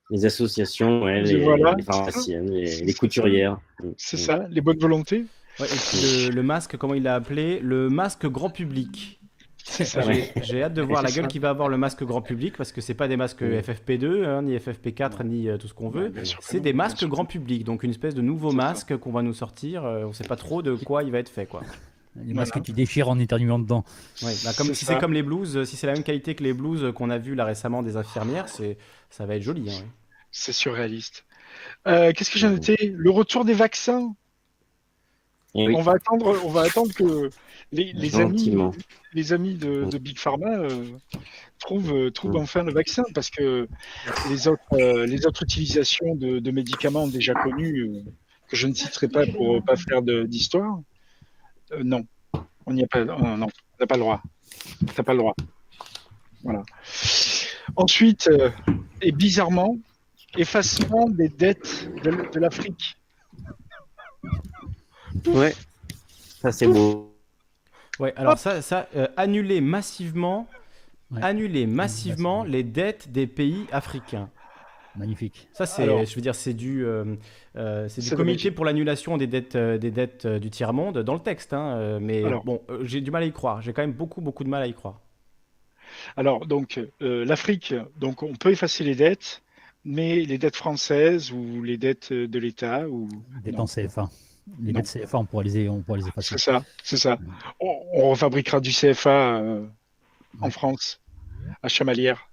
Les 0.09 0.25
associations, 0.25 1.03
ouais, 1.03 1.21
les, 1.21 1.41
voilà. 1.41 1.73
les 1.77 1.83
pharmaciennes, 1.83 2.51
les, 2.51 2.93
couturières. 2.93 3.59
C'est 3.97 4.17
ça, 4.17 4.45
les 4.49 4.59
bonnes 4.59 4.79
volontés 4.79 5.25
Ouais, 5.59 5.67
et 5.67 5.69
puis 5.69 6.27
le, 6.27 6.35
le 6.35 6.43
masque, 6.43 6.75
comment 6.77 6.95
il 6.95 7.03
l'a 7.03 7.15
appelé? 7.15 7.59
Le 7.59 7.89
masque 7.89 8.25
grand 8.25 8.49
public. 8.49 9.20
J'ai 10.41 10.63
hâte 10.63 10.73
de 10.73 10.81
voir 10.81 11.01
la 11.03 11.11
gueule 11.11 11.27
qui 11.27 11.39
va 11.39 11.49
avoir 11.49 11.69
le 11.69 11.77
masque 11.77 12.03
grand 12.03 12.21
public 12.21 12.55
parce 12.57 12.71
que 12.71 12.81
c'est 12.81 12.93
pas 12.93 13.07
des 13.07 13.17
masques 13.17 13.41
Mm. 13.41 13.59
FFP2, 13.61 14.25
hein, 14.25 14.41
ni 14.43 14.55
FFP4, 14.57 15.23
ni 15.25 15.49
euh, 15.49 15.57
tout 15.57 15.67
ce 15.67 15.73
qu'on 15.73 15.89
veut. 15.89 16.11
C'est 16.41 16.59
des 16.59 16.73
masques 16.73 17.05
grand 17.05 17.25
public, 17.25 17.63
donc 17.63 17.83
une 17.83 17.91
espèce 17.91 18.15
de 18.15 18.21
nouveau 18.21 18.51
masque 18.51 18.97
qu'on 18.97 19.11
va 19.11 19.21
nous 19.21 19.33
sortir. 19.33 19.85
euh, 19.85 20.05
on 20.05 20.13
sait 20.13 20.23
pas 20.27 20.35
trop 20.35 20.61
de 20.61 20.75
quoi 20.75 21.03
il 21.03 21.11
va 21.11 21.19
être 21.19 21.29
fait, 21.29 21.45
quoi. 21.45 21.61
Les 22.25 22.33
masques 22.33 22.55
que 22.55 22.59
tu 22.59 22.73
déchires 22.73 23.07
en 23.07 23.17
éternuant 23.19 23.57
dedans. 23.59 23.85
Ouais, 24.21 24.33
bah, 24.43 24.51
comme 24.57 24.73
si 24.73 24.83
c'est 24.85 24.97
comme 24.99 25.13
les 25.13 25.23
blouses, 25.23 25.55
euh, 25.57 25.65
si 25.65 25.77
c'est 25.77 25.87
la 25.87 25.93
même 25.93 26.03
qualité 26.03 26.35
que 26.35 26.43
les 26.43 26.53
blouses 26.53 26.91
qu'on 26.93 27.09
a 27.09 27.17
vues 27.17 27.35
là 27.35 27.45
récemment 27.45 27.83
des 27.83 27.95
infirmières, 27.95 28.49
c'est 28.49 28.77
ça 29.09 29.25
va 29.25 29.35
être 29.35 29.43
joli. 29.43 29.69
hein, 29.69 29.73
ouais. 29.79 29.87
C'est 30.29 30.51
surréaliste. 30.53 31.23
Euh, 31.87 32.11
Qu'est-ce 32.13 32.29
que 32.31 32.37
j'ai 32.39 32.49
noté? 32.49 32.93
Le 32.95 33.09
retour 33.11 33.45
des 33.45 33.53
vaccins. 33.53 34.13
Oui, 35.53 35.73
On 35.75 35.81
va 35.81 35.93
attendre, 35.93 36.33
on 36.45 36.49
va 36.49 36.61
attendre 36.61 36.93
que 36.93 37.29
les, 37.71 37.93
les 37.93 38.15
amis, 38.19 38.43
les 39.13 39.33
amis 39.33 39.55
de, 39.55 39.85
de 39.85 39.97
Big 39.97 40.17
Pharma 40.17 40.49
euh, 40.57 40.85
trouvent, 41.59 41.93
euh, 41.93 42.11
trouvent 42.11 42.35
enfin 42.37 42.63
le 42.63 42.73
vaccin 42.73 43.03
parce 43.13 43.29
que 43.29 43.67
les 44.29 44.47
autres, 44.47 44.61
euh, 44.73 45.05
les 45.05 45.25
autres 45.25 45.43
utilisations 45.43 46.15
de, 46.15 46.39
de 46.39 46.51
médicaments 46.51 47.07
déjà 47.07 47.33
connus 47.33 47.83
euh, 47.83 48.01
que 48.49 48.55
je 48.57 48.67
ne 48.67 48.73
citerai 48.73 49.07
pas 49.07 49.25
pour 49.25 49.63
pas 49.63 49.77
faire 49.77 50.01
de- 50.01 50.23
d'histoire, 50.23 50.79
euh, 51.71 51.83
non, 51.83 52.05
on 52.65 52.73
n'y 52.73 52.83
a 52.83 52.87
pas, 52.87 52.99
euh, 52.99 53.37
non, 53.37 53.47
t'as 53.77 53.85
pas 53.87 53.95
le 53.95 54.01
droit, 54.01 54.21
t'as 54.95 55.03
pas 55.03 55.13
le 55.13 55.19
droit. 55.19 55.35
Voilà. 56.43 56.63
Ensuite, 57.75 58.27
euh, 58.27 58.49
et 59.01 59.11
bizarrement, 59.11 59.77
effacement 60.37 61.07
des 61.07 61.29
dettes 61.29 61.89
de, 62.03 62.09
de 62.33 62.39
l'Afrique. 62.39 62.97
Ouais, 65.27 65.55
ça 66.41 66.51
c'est 66.51 66.67
beau. 66.67 67.10
Ouais, 68.01 68.13
alors 68.17 68.37
ça, 68.37 68.61
ça 68.61 68.87
euh, 68.95 69.07
annuler 69.15 69.61
massivement, 69.61 70.47
Ouais. 71.11 71.21
annuler 71.23 71.67
massivement 71.67 72.43
les 72.45 72.63
dettes 72.63 73.11
des 73.11 73.27
pays 73.27 73.65
africains. 73.71 74.29
Magnifique. 74.95 75.47
Ça, 75.53 75.65
c'est, 75.65 75.85
je 76.05 76.15
veux 76.15 76.21
dire, 76.21 76.35
c'est 76.35 76.53
du, 76.53 76.85
euh, 76.85 77.15
euh, 77.57 77.87
c'est 77.89 78.01
du 78.01 78.07
C'est 78.07 78.15
comité 78.15 78.49
pour 78.51 78.65
l'annulation 78.65 79.17
des 79.17 79.27
dettes, 79.27 79.55
euh, 79.55 79.77
des 79.77 79.91
dettes 79.91 80.25
du 80.25 80.49
tiers 80.49 80.73
monde 80.73 80.99
dans 80.99 81.13
le 81.13 81.19
texte. 81.19 81.53
hein, 81.53 81.99
mais 82.01 82.23
Alors. 82.23 82.43
bon, 82.43 82.61
j'ai 82.83 83.01
du 83.01 83.11
mal 83.11 83.23
à 83.23 83.25
y 83.25 83.31
croire. 83.31 83.61
J'ai 83.61 83.71
quand 83.73 83.81
même 83.83 83.93
beaucoup, 83.93 84.21
beaucoup 84.21 84.43
de 84.45 84.49
mal 84.49 84.61
à 84.63 84.67
y 84.67 84.73
croire. 84.73 84.99
Alors, 86.15 86.45
donc, 86.45 86.79
euh, 87.01 87.25
l'Afrique, 87.25 87.73
donc, 87.99 88.23
on 88.23 88.33
peut 88.33 88.51
effacer 88.51 88.83
les 88.85 88.95
dettes, 88.95 89.41
mais 89.83 90.21
les 90.21 90.37
dettes 90.37 90.55
françaises 90.55 91.31
ou 91.33 91.61
les 91.61 91.77
dettes 91.77 92.13
de 92.13 92.39
l'État, 92.39 92.87
ou... 92.87 93.09
Temps 93.55 93.65
CFA. 93.65 94.09
Les 94.59 94.73
dettes 94.73 94.85
CFA, 94.91 95.17
on 95.19 95.25
pourra 95.25 95.43
les, 95.43 95.69
on 95.69 95.81
pourra 95.81 95.97
les 95.97 96.07
effacer. 96.07 96.35
C'est 96.37 96.51
ça, 96.51 96.63
c'est 96.83 96.97
ça. 96.97 97.17
On, 97.59 97.81
on 97.93 98.09
refabriquera 98.09 98.59
du 98.59 98.71
CFA 98.71 99.37
euh, 99.37 99.65
en 100.39 100.45
Ouais. 100.45 100.51
France, 100.51 100.99
à 101.63 101.67
Chamalières. 101.67 102.27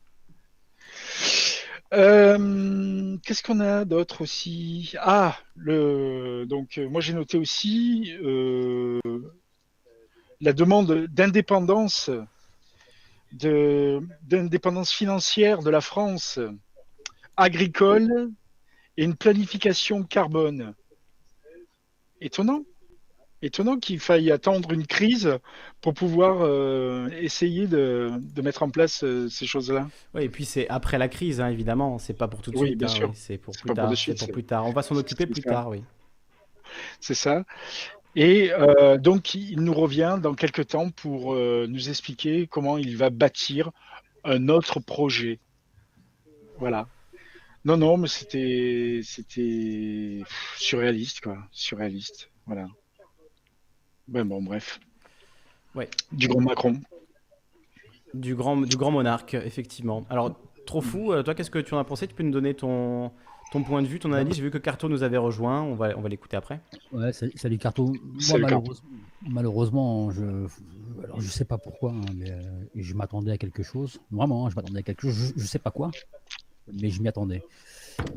Euh, 1.95 3.17
Qu'est-ce 3.25 3.43
qu'on 3.43 3.61
a 3.61 3.85
d'autre 3.85 4.21
aussi? 4.23 4.93
Ah, 5.01 5.39
le 5.57 6.45
donc 6.47 6.77
euh, 6.77 6.87
moi 6.89 7.01
j'ai 7.01 7.15
noté 7.15 7.39
aussi 7.39 8.13
euh, 8.23 9.01
la 10.41 10.53
demande 10.53 11.07
d'indépendance 11.07 12.11
d'indépendance 13.33 14.93
financière 14.93 15.63
de 15.63 15.71
la 15.71 15.81
France 15.81 16.39
agricole 17.37 18.31
et 18.97 19.05
une 19.05 19.17
planification 19.17 20.03
carbone. 20.03 20.75
Étonnant. 22.21 22.63
Étonnant 23.41 23.79
qu'il 23.79 24.01
faille 24.01 24.33
attendre 24.33 24.73
une 24.73 24.85
crise 24.87 25.39
pour 25.81 25.95
pouvoir 25.95 26.39
euh, 26.41 27.09
essayer 27.21 27.69
de, 27.69 28.11
de 28.35 28.43
mettre 28.43 28.65
en 28.65 28.71
place 28.71 29.05
euh, 29.05 29.29
ces 29.29 29.47
choses-là. 29.47 29.89
Ouais, 30.13 30.25
et 30.25 30.29
puis 30.29 30.45
c'est 30.45 30.69
après 30.69 30.99
la 30.99 31.07
crise, 31.07 31.41
hein, 31.41 31.49
évidemment. 31.49 31.99
C'est 32.01 32.15
pas 32.15 32.27
pour 32.27 32.43
tout 32.43 32.51
de 32.51 32.59
Oui, 32.59 32.69
suite. 32.69 32.79
bien 32.81 32.89
hein, 32.89 32.91
sûr. 32.91 33.09
oui, 33.11 33.15
c'est 33.17 33.39
pour 33.39 33.55
plus 33.57 33.73
tard. 33.75 33.89
de 33.89 33.95
C'est 33.95 34.01
suite, 34.03 34.19
pour 34.19 34.27
c'est- 34.27 34.33
plus 34.33 34.45
tard. 34.45 34.67
On 34.67 34.73
va 34.73 34.83
s'en 34.83 34.97
occuper 34.97 35.27
plus 35.27 35.43
ça. 35.43 35.51
tard, 35.51 35.69
oui. 35.69 35.85
C'est 37.01 37.15
ça. 37.15 37.45
Et 38.17 38.51
euh, 38.53 38.99
donc, 38.99 39.35
il 39.35 39.61
nous 39.61 39.75
revient 39.75 40.19
dans 40.21 40.35
quelques 40.35 40.67
temps 40.67 40.91
pour 40.91 41.35
nous 41.37 41.89
expliquer 41.89 42.49
comment 42.49 42.77
il 42.77 42.97
va 42.97 43.11
bâtir 43.11 43.71
un 44.25 44.49
autre 44.49 44.81
projet. 44.81 45.39
Voilà. 46.59 46.89
Non, 47.65 47.77
non, 47.77 47.97
mais 47.97 48.09
c'était, 48.09 49.01
c'était 49.03 50.23
surréaliste, 50.57 51.21
quoi. 51.21 51.39
Surréaliste. 51.51 52.31
Voilà. 52.47 52.67
Ben 54.07 54.25
bon, 54.25 54.43
bref. 54.43 54.81
Ouais. 55.75 55.89
Du 56.13 56.29
grand 56.29 56.41
Macron. 56.41 56.81
Du 58.15 58.35
grand, 58.35 58.57
du 58.57 58.77
grand 58.77 58.91
monarque, 58.91 59.35
effectivement. 59.35 60.07
Alors, 60.09 60.35
trop 60.67 60.81
fou, 60.81 61.13
euh, 61.13 61.23
toi, 61.23 61.35
qu'est-ce 61.35 61.51
que 61.51 61.59
tu 61.59 61.75
en 61.75 61.79
as 61.79 61.85
pensé? 61.85 62.07
Tu 62.07 62.15
peux 62.15 62.23
nous 62.23 62.31
donner 62.31 62.55
ton, 62.55 63.13
ton 63.53 63.63
point 63.63 63.83
de 63.83 63.87
vue, 63.87 63.99
ton 63.99 64.13
analyse? 64.13 64.37
J'ai 64.37 64.43
vu 64.43 64.51
que 64.51 64.57
Carto 64.59 64.89
nous 64.89 65.03
avait 65.03 65.19
rejoint, 65.19 65.61
on 65.63 65.75
va, 65.75 65.97
on 65.97 66.01
va 66.01 66.09
l'écouter 66.09 66.37
après. 66.37 66.61
Ouais, 66.93 67.13
salut, 67.13 67.59
Carto. 67.59 67.87
Moi, 67.87 67.97
Salut, 68.21 68.47
Carto. 68.47 68.73
malheureusement, 69.29 70.07
malheureusement, 70.07 70.11
je, 70.11 71.05
alors 71.05 71.21
je 71.21 71.29
sais 71.29 71.45
pas 71.45 71.59
pourquoi, 71.59 71.93
hein, 71.93 72.01
mais 72.17 72.31
euh, 72.31 72.41
je 72.75 72.95
m'attendais 72.95 73.33
à 73.33 73.37
quelque 73.39 73.63
chose. 73.63 74.01
Vraiment, 74.11 74.47
hein, 74.47 74.51
je 74.51 74.57
m'attendais 74.57 74.79
à 74.81 74.83
quelque 74.83 75.03
chose. 75.03 75.35
Je, 75.37 75.43
je 75.43 75.47
sais 75.47 75.59
pas 75.59 75.71
quoi, 75.71 75.91
mais 76.81 76.91
je 76.91 77.01
m'y 77.03 77.09
attendais. 77.09 77.43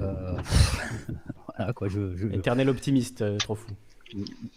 Euh, 0.01 0.37
voilà 1.57 1.73
quoi. 1.73 1.87
Je, 1.87 2.15
je- 2.15 2.27
Éternel 2.27 2.69
optimiste, 2.69 3.21
euh, 3.21 3.37
trop 3.37 3.55
fou. 3.55 3.71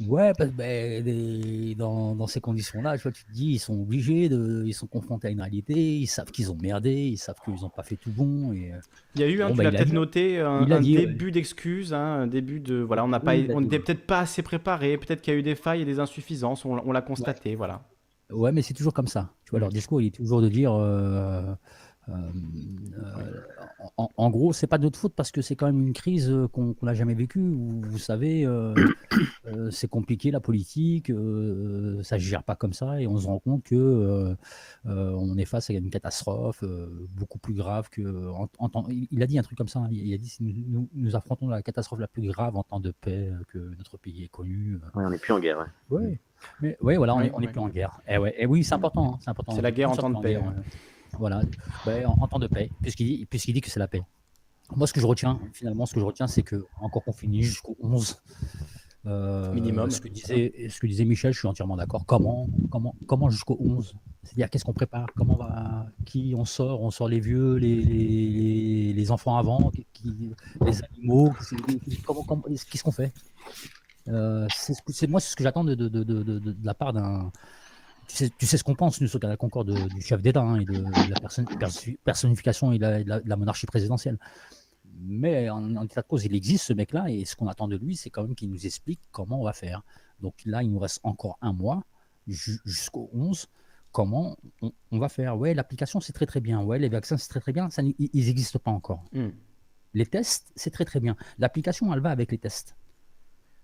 ouais, 0.09 0.33
parce 0.37 0.51
que 0.51 0.55
ben, 0.57 1.75
dans, 1.77 2.15
dans 2.17 2.27
ces 2.27 2.41
conditions-là, 2.41 2.99
tu 2.99 3.11
te 3.13 3.33
dis, 3.33 3.53
ils 3.53 3.59
sont 3.59 3.81
obligés 3.81 4.29
de, 4.29 4.65
ils 4.67 4.75
sont 4.75 4.87
confrontés 4.87 5.29
à 5.29 5.31
une 5.31 5.41
réalité, 5.41 5.75
ils 5.99 6.07
savent 6.09 6.31
qu'ils 6.31 6.51
ont 6.51 6.57
merdé, 6.61 6.93
ils 6.93 7.17
savent 7.19 7.37
qu'ils 7.45 7.55
n'ont 7.63 7.71
pas 7.71 7.85
fait 7.85 7.97
tout 7.97 8.11
bon. 8.11 8.53
Et, 8.53 8.73
euh, 8.73 8.79
Il 9.15 9.21
y 9.21 9.25
a 9.25 9.29
eu, 9.29 9.43
hein, 9.43 9.51
tu 9.53 9.57
bah, 9.59 9.63
l'as 9.65 9.71
peut-être 9.71 9.93
noté, 9.93 10.41
un, 10.41 10.81
dit, 10.81 10.97
ouais. 10.99 11.07
début 11.07 11.31
d'excuse, 11.31 11.95
hein, 11.95 12.23
un 12.23 12.27
début 12.27 12.61
de. 12.61 12.77
Voilà, 12.77 13.05
on 13.05 13.09
n'a 13.09 13.21
pas, 13.21 13.35
on 13.55 13.61
n'était 13.61 13.79
peut-être 13.79 14.07
pas 14.07 14.21
assez 14.21 14.43
préparé, 14.43 14.99
peut-être 14.99 15.21
qu'il 15.23 15.33
y 15.33 15.37
a 15.37 15.39
eu 15.39 15.43
des 15.45 15.55
failles 15.55 15.83
et 15.83 15.87
des 15.87 16.01
insuffisances, 16.01 16.65
on, 16.65 16.73
on 16.85 16.93
l'a 16.93 17.03
constaté, 17.03 17.55
voilà. 17.55 17.83
Ouais, 18.33 18.53
mais 18.53 18.63
c'est 18.63 18.75
toujours 18.75 18.95
comme 18.95 19.07
ça. 19.07 19.31
Tu 19.45 19.51
vois, 19.51 19.61
leur 19.61 19.69
discours, 19.69 20.01
il 20.01 20.07
est 20.09 20.15
toujours 20.17 20.41
de 20.43 20.49
dire. 20.49 20.73
euh, 20.75 21.43
en, 23.97 24.09
en 24.17 24.31
gros, 24.31 24.53
c'est 24.53 24.67
pas 24.67 24.79
de 24.79 24.85
notre 24.85 24.99
faute 24.99 25.15
parce 25.15 25.31
que 25.31 25.43
c'est 25.43 25.57
quand 25.57 25.67
même 25.67 25.81
une 25.81 25.93
crise 25.93 26.31
euh, 26.31 26.49
qu'on 26.49 26.75
n'a 26.83 26.95
jamais 26.95 27.15
vécue. 27.15 27.41
Vous 27.83 27.99
savez, 27.99 28.45
euh, 28.47 28.75
euh, 29.47 29.71
c'est 29.71 29.89
compliqué 29.89 30.31
la 30.31 30.41
politique, 30.41 31.11
euh, 31.11 32.03
ça 32.03 32.17
ne 32.17 32.21
se 32.21 32.27
gère 32.27 32.43
pas 32.43 32.57
comme 32.57 32.73
ça 32.73 33.01
et 33.01 33.07
on 33.07 33.17
se 33.19 33.27
rend 33.27 33.39
compte 33.39 33.63
que 33.65 33.75
euh, 33.75 34.35
euh, 34.87 35.11
on 35.13 35.37
est 35.37 35.45
face 35.45 35.71
à 35.71 35.75
une 35.75 35.91
catastrophe 35.91 36.63
euh, 36.63 37.07
beaucoup 37.17 37.39
plus 37.39 37.55
grave 37.55 37.89
que. 37.91 38.03
En, 38.31 38.49
il 38.89 39.07
il 39.11 39.23
a 39.23 39.27
dit 39.27 39.39
un 39.39 39.43
truc 39.43 39.59
comme 39.59 39.69
ça. 39.69 39.81
hein, 39.81 39.89
Il, 39.91 40.13
a 40.13 40.19
dit 40.19 40.37
nous, 40.41 40.89
nous- 40.95 41.17
affrontons 41.17 41.49
la 41.49 41.63
catastrophe 41.63 42.01
la 42.01 42.09
plus 42.09 42.23
grave 42.23 42.57
en 42.57 42.63
temps 42.65 42.81
de 42.81 42.91
paix 42.91 43.29
euh, 43.31 43.39
que 43.49 43.59
notre 43.79 43.97
pays 43.99 44.25
ait 44.25 44.29
connue. 44.29 44.79
Ouais, 44.95 45.05
on 45.05 45.11
n'est 45.11 45.19
plus 45.19 45.33
en 45.33 45.39
guerre. 45.41 45.59
ouais. 45.91 45.99
Ouais. 45.99 46.21
Mais 46.61 46.77
ouais, 46.81 46.97
voilà, 46.97 47.15
on 47.15 47.19
Ouais, 47.19 47.29
est, 47.29 47.33
on 47.35 47.41
est 47.41 47.47
ouais. 47.47 47.53
plus 47.53 47.61
en 47.61 47.69
guerre. 47.69 48.01
Et 48.09 48.19
ouais, 48.19 48.35
et 48.37 48.47
oui, 48.47 48.65
c'est 48.65 48.75
important, 48.75 49.15
hein, 49.15 49.19
c'est 49.21 49.31
important. 49.31 49.53
C'est 49.53 49.63
la 49.63 49.71
guerre 49.71 49.91
en 49.91 49.97
temps 49.97 50.11
de 50.11 50.21
paix, 50.21 50.33
guerre, 50.33 50.43
ouais. 50.43 50.49
euh, 50.49 50.63
Voilà, 51.19 51.43
Ouais, 51.87 52.05
en, 52.05 52.13
en 52.21 52.29
temps 52.29 52.39
de 52.39 52.47
paix, 52.47 52.71
puisqu'il 52.83 53.07
dit, 53.07 53.27
puisqu'il 53.27 53.53
dit 53.55 53.61
que 53.61 53.71
c'est 53.71 53.81
la 53.81 53.89
paix. 53.89 54.03
Moi, 54.75 54.87
ce 54.87 54.93
que 54.93 55.01
je 55.01 55.07
retiens, 55.07 55.39
finalement, 55.53 55.85
ce 55.87 55.95
que 55.95 56.01
je 56.01 56.05
retiens, 56.05 56.27
c'est 56.27 56.43
que 56.43 56.65
encore 56.81 57.05
qu'on 57.05 57.13
finit 57.13 57.43
jusqu'au 57.43 57.77
11, 57.81 58.17
Euh, 59.07 59.53
Minimum. 59.53 59.91
Ce 59.91 60.01
que, 60.01 60.09
disait, 60.09 60.55
ce 60.71 60.81
que 60.81 60.87
disait 60.87 61.05
Michel, 61.05 61.35
je 61.35 61.39
suis 61.39 61.47
entièrement 61.47 61.77
d'accord. 61.77 62.07
Comment, 62.07 62.49
comment, 62.71 62.95
comment 63.07 63.29
jusqu'au 63.29 63.59
11 63.61 63.95
C'est-à-dire, 64.23 64.49
qu'est-ce 64.49 64.65
qu'on 64.65 64.73
prépare? 64.73 65.09
Comment 65.15 65.37
va, 65.37 65.85
Qui 66.07 66.33
on 66.35 66.47
sort? 66.47 66.81
On 66.81 66.91
sort 66.91 67.09
les 67.11 67.21
vieux, 67.21 67.57
les, 67.57 67.83
les, 67.83 68.95
les 68.95 69.11
enfants 69.11 69.37
avant, 69.37 69.71
qui, 69.93 70.03
les 70.65 70.83
animaux? 70.85 71.35
Comment, 72.07 72.25
Qu'est-ce 72.71 72.83
qu'on 72.83 72.93
fait? 72.93 73.13
Euh, 74.09 74.47
C'est 74.89 75.07
moi, 75.07 75.21
c'est 75.21 75.31
ce 75.33 75.37
que 75.37 75.43
j'attends 75.45 75.65
de, 75.65 75.75
de, 75.75 75.89
de, 75.91 76.03
de, 76.03 76.57
la 76.63 76.73
part 76.73 76.95
d'un. 76.95 77.31
Tu 78.09 78.17
sais, 78.17 78.31
tu 78.31 78.47
sais, 78.47 78.57
ce 78.59 78.65
qu'on 78.65 78.75
pense, 78.75 79.01
nous, 79.01 79.09
sur 79.09 79.19
la 79.21 79.37
concorde 79.37 79.73
du 79.89 80.03
chef 80.03 80.23
d'État 80.23 80.43
hein, 80.43 80.61
et 80.61 80.65
de, 80.65 80.85
la 81.11 81.21
personne, 81.21 81.47
personnification 82.05 82.73
et 82.73 82.79
de 82.79 83.05
la, 83.07 83.21
la 83.25 83.37
monarchie 83.37 83.67
présidentielle 83.67 84.19
mais 85.01 85.51
en, 85.51 85.85
état 85.85 86.03
de 86.03 86.07
cause, 86.07 86.25
il 86.25 86.35
existe 86.35 86.67
ce 86.67 86.73
mec-là, 86.73 87.11
et 87.11 87.25
ce 87.25 87.37
qu'on 87.37 87.49
attend 87.49 87.69
de 87.69 87.77
lui, 87.77 87.97
c'est 87.97 88.11
quand 88.11 88.23
même 88.23 88.35
qu'il 88.35 88.51
nous 88.51 88.67
explique 88.67 89.01
comment 89.13 89.41
on 89.41 89.45
va 89.45 89.53
faire. 89.53 89.83
Donc 90.21 90.35
là, 90.45 90.63
il 90.63 90.71
nous 90.71 90.79
reste 90.79 91.01
encore 91.03 91.39
un 91.41 91.53
mois, 91.53 91.85
jusqu'au 92.27 93.11
11, 93.13 93.49
comment 93.93 94.37
on, 94.63 94.99
va 94.99 95.09
faire. 95.09 95.37
Ouais, 95.37 95.55
l'application, 95.55 96.01
c'est 96.01 96.13
très 96.13 96.27
très 96.27 96.41
bien. 96.41 96.63
Ouais, 96.63 96.79
les 96.79 96.89
vaccins, 96.89 97.17
c'est 97.17 97.29
très 97.29 97.41
très 97.41 97.53
bien. 97.53 97.71
Ça, 97.71 97.83
ils 97.83 97.97
n'existent 98.13 98.59
pas 98.59 98.71
encore. 98.71 99.05
Hmm. 99.13 99.31
Les 99.93 100.07
tests, 100.07 100.53
c'est 100.57 100.71
très 100.71 100.85
très 100.85 101.01
bien. 101.01 101.17
L'application, 101.39 101.93
elle 101.93 102.01
va 102.01 102.11
avec 102.11 102.31
les 102.33 102.39
tests. 102.39 102.75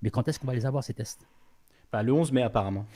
Mais 0.03 0.11
quand 0.11 0.29
est-ce 0.29 0.39
qu'on 0.39 0.47
va 0.47 0.55
les 0.55 0.67
avoir, 0.67 0.85
ces 0.85 0.95
tests? 0.95 1.27
Bah, 1.93 2.03
Le 2.03 2.13
11 2.13 2.33
mai, 2.33 2.43
apparemment. 2.43 2.87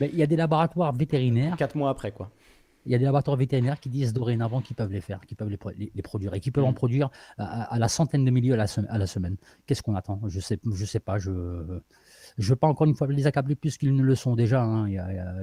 Il 0.00 0.18
y 0.18 0.22
a 0.22 0.26
des 0.26 0.36
laboratoires 0.36 0.92
vétérinaires. 0.92 1.56
Quatre 1.56 1.76
mois 1.76 1.90
après, 1.90 2.12
quoi 2.12 2.30
il 2.86 2.92
y 2.92 2.94
a 2.94 2.98
des 2.98 3.04
laboratoires 3.04 3.36
vétérinaires 3.36 3.78
qui 3.78 3.90
disent 3.90 4.12
dorénavant 4.12 4.60
qu'ils 4.60 4.76
peuvent 4.76 4.92
les 4.92 5.00
faire, 5.00 5.20
qu'ils 5.26 5.36
peuvent 5.36 5.50
les, 5.50 5.92
les, 5.94 6.02
produire 6.02 6.34
et 6.34 6.40
qui 6.40 6.50
peuvent 6.50 6.64
en 6.64 6.72
mm. 6.72 6.74
produire 6.74 7.10
à, 7.38 7.78
la 7.78 7.88
centaine 7.88 8.24
de 8.24 8.30
milliers 8.30 8.54
à 8.54 8.56
la, 8.56 8.66
semaine. 9.06 9.36
Qu'est-ce 9.66 9.82
qu'on 9.82 9.94
attend? 9.94 10.20
Je 10.28 10.40
sais, 10.40 10.58
je 10.72 10.84
sais 10.84 11.00
pas. 11.00 11.18
Je 11.18 11.30
ne 11.30 11.80
veux 12.38 12.56
pas 12.56 12.68
encore 12.68 12.86
une 12.86 12.94
fois 12.94 13.06
les 13.08 13.26
accabler 13.26 13.54
plus 13.54 13.76
qu'ils 13.76 13.94
ne 13.94 14.02
le 14.02 14.14
sont 14.14 14.34
déjà. 14.34 14.62
Hein. 14.62 14.88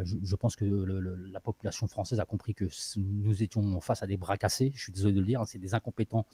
je, 0.04 0.36
pense 0.36 0.56
que 0.56 0.66
la 0.66 1.40
population 1.40 1.88
française 1.88 2.20
a 2.20 2.26
compris 2.26 2.56
que 2.56 2.66
nous 2.98 3.44
étions 3.44 3.80
face 3.82 4.02
à 4.02 4.08
des 4.08 4.18
bras 4.18 4.38
cassés. 4.38 4.72
Je 4.76 4.84
suis 4.84 4.92
désolé 4.92 5.14
de 5.14 5.20
le 5.20 5.26
dire. 5.26 5.42
Hein. 5.42 5.46
c'est 5.46 5.60
des 5.60 5.76
incompétents 5.76 6.26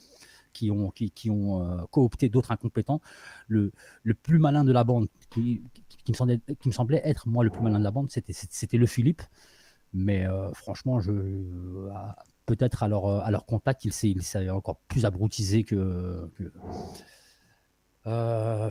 qui 0.54 0.70
ont, 0.70 0.90
qui, 0.90 1.28
ont 1.28 1.62
euh, 1.62 1.82
coopté 1.90 2.30
d'autres 2.30 2.52
incompétents. 2.52 3.02
Le, 3.48 3.72
le, 4.02 4.14
plus 4.14 4.38
malin 4.38 4.64
de 4.64 4.72
la 4.72 4.84
bande, 4.84 5.08
qui, 5.28 5.60
me 6.08 6.14
semblait, 6.14 6.40
qui 6.60 6.68
me 6.68 6.72
semblait 6.72 7.02
être 7.04 7.28
moi 7.28 7.44
le 7.44 7.50
plus 7.50 7.60
malin 7.60 7.78
de 7.78 7.84
la 7.84 7.90
bande, 7.90 8.10
c'était 8.10 8.78
le 8.78 8.86
Philippe. 8.86 9.22
Mais 9.92 10.26
euh, 10.26 10.50
franchement, 10.54 11.00
je, 11.00 11.12
peut-être 12.46 12.82
à 12.82 12.88
leur, 12.88 13.06
à 13.06 13.30
leur 13.30 13.44
contact, 13.44 13.84
il 13.84 13.92
s'est 13.92 14.48
encore 14.48 14.78
plus 14.88 15.04
abrutisé 15.04 15.64
que. 15.64 16.30
Euh, 18.06 18.70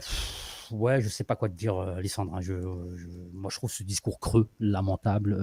ouais, 0.74 1.02
je 1.02 1.10
sais 1.10 1.24
pas 1.24 1.36
quoi 1.36 1.50
te 1.50 1.56
dire, 1.56 1.76
euh, 1.78 1.96
Alessandre. 1.96 2.36
Hein. 2.36 2.42
Je, 2.42 2.54
moi, 3.34 3.50
je 3.50 3.58
trouve 3.58 3.72
ce 3.72 3.84
discours 3.84 4.20
creux, 4.20 4.50
lamentable. 4.60 5.36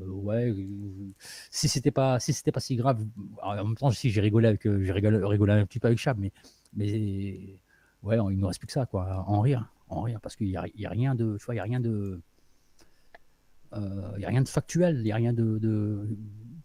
ouais, 0.00 0.54
si 1.50 1.68
c'était 1.68 1.90
pas, 1.90 2.20
si 2.20 2.32
c'était 2.32 2.52
pas 2.52 2.60
si 2.60 2.76
grave. 2.76 3.04
En 3.42 3.56
même 3.56 3.76
temps, 3.76 3.90
si 3.90 4.10
j'ai 4.10 4.20
rigolé 4.20 4.48
avec, 4.48 4.62
j'ai 4.62 4.92
rigolé, 4.92 5.52
un 5.52 5.66
petit 5.66 5.80
peu 5.80 5.88
avec 5.88 5.98
Chab, 5.98 6.18
mais, 6.18 6.32
mais 6.74 7.58
ouais, 8.02 8.18
il 8.30 8.38
ne 8.38 8.44
reste 8.44 8.60
plus 8.60 8.66
que 8.66 8.72
ça, 8.72 8.86
quoi, 8.86 9.24
en 9.26 9.40
rire, 9.40 9.68
en 9.88 10.02
rire, 10.02 10.20
parce 10.20 10.36
qu'il 10.36 10.48
y 10.48 10.52
y 10.52 10.86
a, 10.86 10.90
rien 10.90 11.14
de, 11.14 11.36
tu 11.38 11.44
vois, 11.44 11.54
il 11.54 11.58
y 11.58 11.60
a 11.60 11.64
rien 11.64 11.80
de 11.80 12.20
il 13.76 13.82
euh, 13.82 14.18
n'y 14.18 14.24
a 14.24 14.28
rien 14.28 14.42
de 14.42 14.48
factuel, 14.48 14.98
il 14.98 15.04
n'y 15.04 15.12
a 15.12 15.16
rien 15.16 15.32
de, 15.32 16.08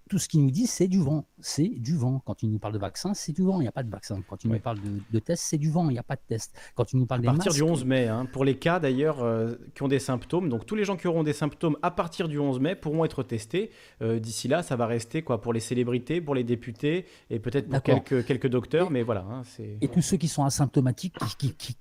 Tout 0.10 0.18
ce 0.18 0.28
qu'ils 0.28 0.44
nous 0.44 0.52
disent, 0.52 0.72
c'est 0.72 0.88
du 0.88 1.00
vent. 1.00 1.26
C'est 1.40 1.70
du 1.70 1.96
vent. 1.96 2.22
Quand 2.26 2.44
ils 2.44 2.52
nous 2.52 2.60
parlent 2.60 2.74
de 2.74 2.80
vaccin, 2.80 3.14
c'est 3.14 3.32
du 3.32 3.44
vent. 3.44 3.60
Il 3.60 3.64
n'y 3.64 3.68
a 3.68 3.72
pas 3.72 3.84
de 3.84 3.90
vaccin. 3.90 4.22
Quand 4.28 4.44
ils 4.44 4.50
nous 4.50 4.60
parlent 4.60 4.82
de, 4.82 5.00
de 5.12 5.20
tests, 5.20 5.44
c'est 5.46 5.58
du 5.58 5.70
vent. 5.70 5.90
Il 5.90 5.94
n'y 5.94 6.00
a 6.00 6.04
pas 6.04 6.16
de 6.16 6.22
test. 6.28 6.54
Quand 6.76 6.92
ils 6.92 6.98
nous 6.98 7.06
parlent 7.06 7.22
à 7.28 7.32
partir 7.32 7.54
du 7.54 7.62
11 7.62 7.86
mai, 7.86 8.08
hein, 8.08 8.26
pour 8.26 8.44
les 8.44 8.58
cas 8.58 8.80
d'ailleurs 8.80 9.22
euh, 9.22 9.54
qui 9.76 9.84
ont 9.84 9.88
des 9.88 10.00
symptômes, 10.00 10.50
donc 10.50 10.66
tous 10.66 10.76
les 10.76 10.84
gens 10.84 10.98
qui 10.98 11.08
auront 11.08 11.24
des 11.24 11.34
symptômes 11.34 11.78
à 11.82 11.92
partir 11.92 12.28
du 12.28 12.40
11 12.40 12.60
mai 12.60 12.76
pourront 12.76 13.06
être 13.06 13.24
testés. 13.24 13.70
Euh, 14.02 14.20
d'ici 14.20 14.48
là, 14.48 14.64
ça 14.64 14.76
va 14.76 14.88
rester 14.88 15.22
quoi 15.22 15.42
pour 15.42 15.54
les 15.54 15.60
célébrités, 15.60 16.22
pour 16.22 16.36
les 16.36 16.44
députés 16.44 17.06
et 17.30 17.40
peut-être 17.40 17.70
pour 17.70 17.84
quelques, 17.84 18.26
quelques 18.26 18.50
docteurs, 18.50 18.90
mais 18.90 19.04
voilà. 19.04 19.26
Hein, 19.30 19.44
et 19.82 19.88
tous 19.88 20.02
ceux 20.02 20.18
qui 20.18 20.28
sont 20.28 20.44
asymptomatiques, 20.44 21.16
qui, 21.38 21.54
qui, 21.54 21.54
qui 21.54 21.76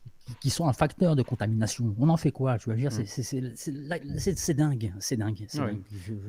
sont 0.50 0.66
un 0.66 0.72
facteur 0.72 1.16
de 1.16 1.22
contamination. 1.22 1.94
On 1.98 2.08
en 2.08 2.16
fait 2.16 2.30
quoi 2.30 2.58
Tu 2.58 2.68
vas 2.68 2.76
dire, 2.76 2.90
mm. 2.90 3.04
c'est 3.06 4.54
dingue, 4.54 4.92
c'est 5.00 5.16
dingue. 5.16 5.46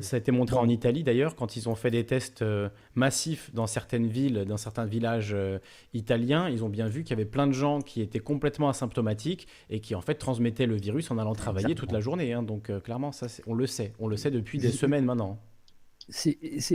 Ça 0.01 0.15
a 0.15 0.19
été 0.19 0.31
montré 0.31 0.57
en 0.57 0.67
Italie 0.67 1.03
d'ailleurs 1.03 1.35
quand 1.35 1.55
ils 1.55 1.69
ont 1.69 1.75
fait 1.75 1.91
des 1.91 2.05
tests 2.05 2.41
euh, 2.41 2.69
massifs 2.95 3.53
dans 3.53 3.67
certaines 3.67 4.07
villes, 4.07 4.45
dans 4.45 4.57
certains 4.57 4.85
villages 4.85 5.31
euh, 5.33 5.59
italiens. 5.93 6.49
Ils 6.49 6.63
ont 6.63 6.69
bien 6.69 6.87
vu 6.87 7.03
qu'il 7.03 7.11
y 7.11 7.19
avait 7.19 7.29
plein 7.29 7.47
de 7.47 7.53
gens 7.53 7.81
qui 7.81 8.01
étaient 8.01 8.19
complètement 8.19 8.69
asymptomatiques 8.69 9.47
et 9.69 9.79
qui 9.79 9.95
en 9.95 10.01
fait 10.01 10.15
transmettaient 10.15 10.67
le 10.67 10.75
virus 10.75 11.11
en 11.11 11.17
allant 11.17 11.33
travailler 11.33 11.75
toute 11.75 11.91
la 11.91 11.99
journée. 11.99 12.33
Hein. 12.33 12.43
Donc 12.43 12.69
euh, 12.69 12.79
clairement, 12.79 13.11
ça, 13.11 13.27
on 13.47 13.53
le 13.53 13.67
sait, 13.67 13.93
on 13.99 14.07
le 14.07 14.17
sait 14.17 14.31
depuis 14.31 14.59
des 14.59 14.71
semaines 14.71 15.05
maintenant 15.05 15.39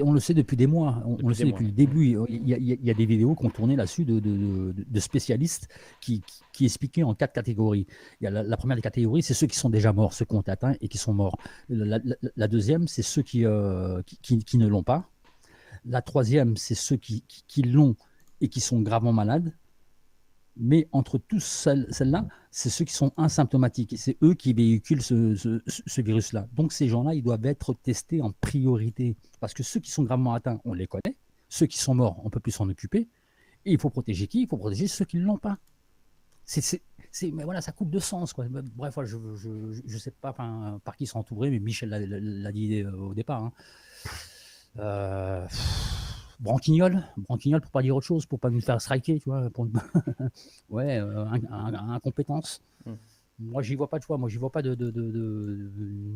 on 0.03 0.13
le 0.13 0.21
sait 0.21 0.35
depuis 0.35 0.57
des 0.57 0.67
mois, 0.67 1.03
on, 1.05 1.29
le 1.29 1.35
sait 1.35 1.45
depuis 1.45 1.67
le 1.67 1.73
début. 1.73 2.17
Il 2.29 2.49
y, 2.49 2.91
a, 2.91 2.95
des 2.95 3.07
vidéos 3.07 3.35
qui 3.35 3.47
ont 3.47 3.51
tourné 3.51 3.77
là-dessus 3.77 4.05
de, 4.05 5.01
spécialistes 5.01 5.69
qui, 6.01 6.23
expliquaient 6.61 7.03
en 7.03 7.15
quatre 7.15 7.33
catégories. 7.33 7.87
Il 8.21 8.25
y 8.25 8.27
a 8.27 8.31
la, 8.31 8.57
première 8.57 8.77
des 8.77 8.83
catégories, 8.83 9.23
c'est 9.23 9.35
ceux 9.35 9.47
qui 9.47 9.57
sont 9.57 9.71
déjà 9.71 9.93
morts, 9.93 10.13
ceux 10.13 10.25
qui 10.25 10.35
ont 10.35 10.41
atteint 10.47 10.75
et 10.81 10.89
qui 10.89 10.99
sont 10.99 11.15
morts. 11.15 11.39
La, 11.69 12.49
deuxième, 12.49 12.89
c'est 12.89 13.03
ceux 13.03 13.25
euh, 13.37 14.03
qui, 14.23 14.59
ne 14.59 14.67
l'ont 14.67 14.83
pas. 14.83 15.09
La 15.85 16.03
troisième, 16.03 16.57
c'est 16.57 16.75
ceux 16.75 16.97
qui, 16.97 17.23
l'ont 17.63 17.97
et 18.41 18.49
qui 18.49 18.61
sont 18.61 18.81
gravement 18.81 19.13
malades. 19.13 19.53
Mais 20.57 20.89
entre 20.93 21.19
tous 21.19 21.45
celles-là, 21.45 22.27
c'est 22.51 22.71
ceux 22.71 22.85
qui 22.85 22.95
sont 22.95 23.13
asymptomatiques 23.17 23.95
c'est 23.99 24.17
eux 24.23 24.35
qui 24.35 24.53
véhiculent 24.53 25.03
ce, 25.03 26.01
virus-là. 26.01 26.47
Donc 26.53 26.73
ces 26.73 26.89
gens-là, 26.89 27.15
ils 27.15 27.23
doivent 27.23 27.45
être 27.47 27.75
testés 27.75 28.23
en 28.23 28.33
priorité 28.33 29.17
parce 29.41 29.53
que 29.53 29.63
ceux 29.63 29.81
qui 29.81 29.91
sont 29.91 30.05
gravement 30.05 30.35
atteints, 30.35 30.61
on 30.65 30.73
les 30.73 30.87
connaît. 30.87 31.17
Ceux 31.49 31.67
qui 31.67 31.79
sont 31.79 31.95
morts, 31.95 32.21
on 32.25 32.31
peut 32.31 32.41
plus 32.41 32.53
s'en 32.53 32.69
occuper. 32.69 33.09
Et 33.67 33.73
il 33.73 33.79
faut 33.79 33.91
protéger 33.91 34.27
qui? 34.27 34.43
Il 34.43 34.49
faut 34.49 34.57
protéger 34.57 34.87
ceux 34.87 35.05
qui 35.05 35.17
ne 35.17 35.25
l'ont 35.25 35.39
pas. 35.39 35.59
Mais 37.23 37.45
voilà, 37.45 37.61
ça 37.61 37.73
coupe 37.73 37.91
de 37.91 37.99
sens. 37.99 38.35
Bref, 38.77 38.99
je 39.05 39.17
ne 39.17 39.99
sais 39.99 40.11
pas 40.11 40.33
par 40.33 40.97
qui 40.97 41.07
s'entourer, 41.07 41.51
mais 41.51 41.59
Michel 41.59 41.89
l'a, 41.91 42.53
dit 42.53 42.83
euh, 42.83 42.93
au 42.93 43.15
départ. 43.15 43.45
Hein. 43.45 43.53
Euh, 44.79 45.47
branquignol, 46.45 47.03
branquignol 47.17 47.61
pour 47.61 47.71
pas 47.71 47.83
dire 47.83 47.97
autre 47.97 48.07
chose, 48.07 48.27
pour 48.27 48.39
pas 48.39 48.51
nous 48.51 48.61
faire 48.61 48.81
striker, 48.81 49.19
tu 49.19 49.29
vois. 49.29 49.51
Pour... 49.51 49.67
ouais, 50.71 50.99
euh, 50.99 51.25
incompétence. 51.27 52.63
Hmm. 52.87 52.95
Moi, 53.41 53.63
j'y 53.63 53.75
vois 53.75 53.89
pas 53.89 53.99
de 53.99 54.05
fois. 54.05 54.17
Moi, 54.19 54.29
j'y 54.29 54.37
vois 54.37 54.53
pas 54.53 54.63
de, 54.63 54.75
de, 54.75 54.91
de, 54.91 55.71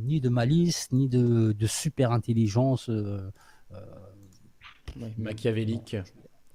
ni 0.04 0.20
de 0.20 0.28
malice, 0.28 0.92
ni 0.92 1.08
de, 1.08 1.54
super 1.66 2.12
intelligence. 2.12 2.88
Euh, 2.90 3.28
euh, 3.72 5.06
machiavélique. 5.16 5.96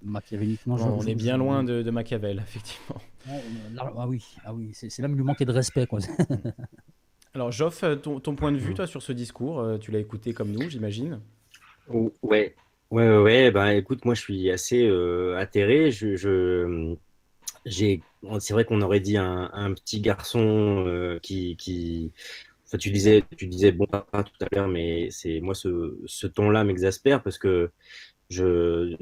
Machiavélique. 0.02 0.66
Non, 0.68 0.76
on 0.76 1.06
est 1.06 1.16
bien 1.16 1.38
loin 1.38 1.64
de, 1.64 1.90
Machiavel, 1.90 2.40
effectivement. 2.40 3.02
ah 3.78 4.08
oui, 4.08 4.24
ah 4.46 4.54
oui, 4.54 4.72
c'est 4.74 5.00
même 5.00 5.16
lui 5.16 5.24
manquer 5.24 5.46
de 5.46 5.52
respect, 5.52 5.88
quoi. 5.88 6.00
Alors, 7.34 7.52
Joff, 7.52 7.84
ton, 8.04 8.20
ton, 8.20 8.36
point 8.36 8.52
de 8.52 8.58
vue, 8.58 8.76
toi, 8.76 8.86
sur 8.86 9.02
ce 9.02 9.12
discours, 9.12 9.80
tu 9.82 9.92
l'as 9.92 10.00
écouté 10.00 10.34
comme 10.34 10.52
nous, 10.52 10.70
j'imagine? 10.70 11.20
Ouais, 12.22 12.56
Ouais, 12.94 13.10
ouais, 13.10 13.18
ouais, 13.24 13.52
bah, 13.52 13.74
écoute, 13.74 14.06
moi 14.06 14.14
je 14.14 14.22
suis 14.22 14.52
assez 14.52 14.86
euh, 14.86 15.36
atterré. 15.40 15.90
Je, 15.90 16.16
je- 16.16 16.96
j'ai, 17.66 18.02
c'est 18.40 18.54
vrai 18.54 18.66
qu'on 18.66 18.84
aurait 18.84 19.00
dit 19.00 19.18
un, 19.18 19.50
un 19.52 19.74
petit 19.74 20.00
garçon 20.00 20.86
euh, 20.88 21.18
qui, 21.24 21.58
qui, 21.58 22.12
enfin, 22.68 22.78
tu 22.78 22.92
disais, 22.92 23.24
tu 23.36 23.48
disais 23.48 23.72
bon 23.72 23.88
papa 23.88 24.24
tout 24.24 24.46
à 24.46 24.48
l'heure, 24.56 24.68
mais 24.68 25.10
c'est 25.10 25.40
moi 25.42 25.56
ce, 25.56 25.98
ce 26.06 26.28
ton-là 26.28 26.64
m'exaspère 26.64 27.24
parce 27.24 27.40
que 27.40 27.72
je, 28.30 28.96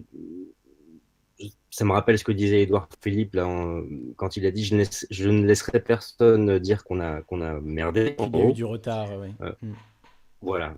ça 1.69 1.84
me 1.84 1.91
rappelle 1.91 2.18
ce 2.18 2.23
que 2.23 2.31
disait 2.31 2.61
Édouard 2.61 2.88
Philippe 3.03 3.35
là, 3.35 3.45
quand 4.15 4.38
il 4.38 4.45
a 4.45 4.51
dit 4.51 4.63
je 4.63 4.76
ne, 4.76 4.85
je 5.09 5.30
ne 5.30 5.45
laisserai 5.45 5.81
personne 5.81 6.59
dire 6.59 6.85
qu'on 6.85 7.01
a, 7.01 7.23
qu'on 7.23 7.41
a 7.41 7.59
merdé. 7.59 8.15
Il 8.19 8.38
y 8.38 8.41
a 8.41 8.49
eu 8.51 8.53
du 8.53 8.63
retard, 8.63 9.09
oui. 9.19 9.34
Euh, 9.41 9.51
mm. 9.61 9.73
Voilà, 10.41 10.76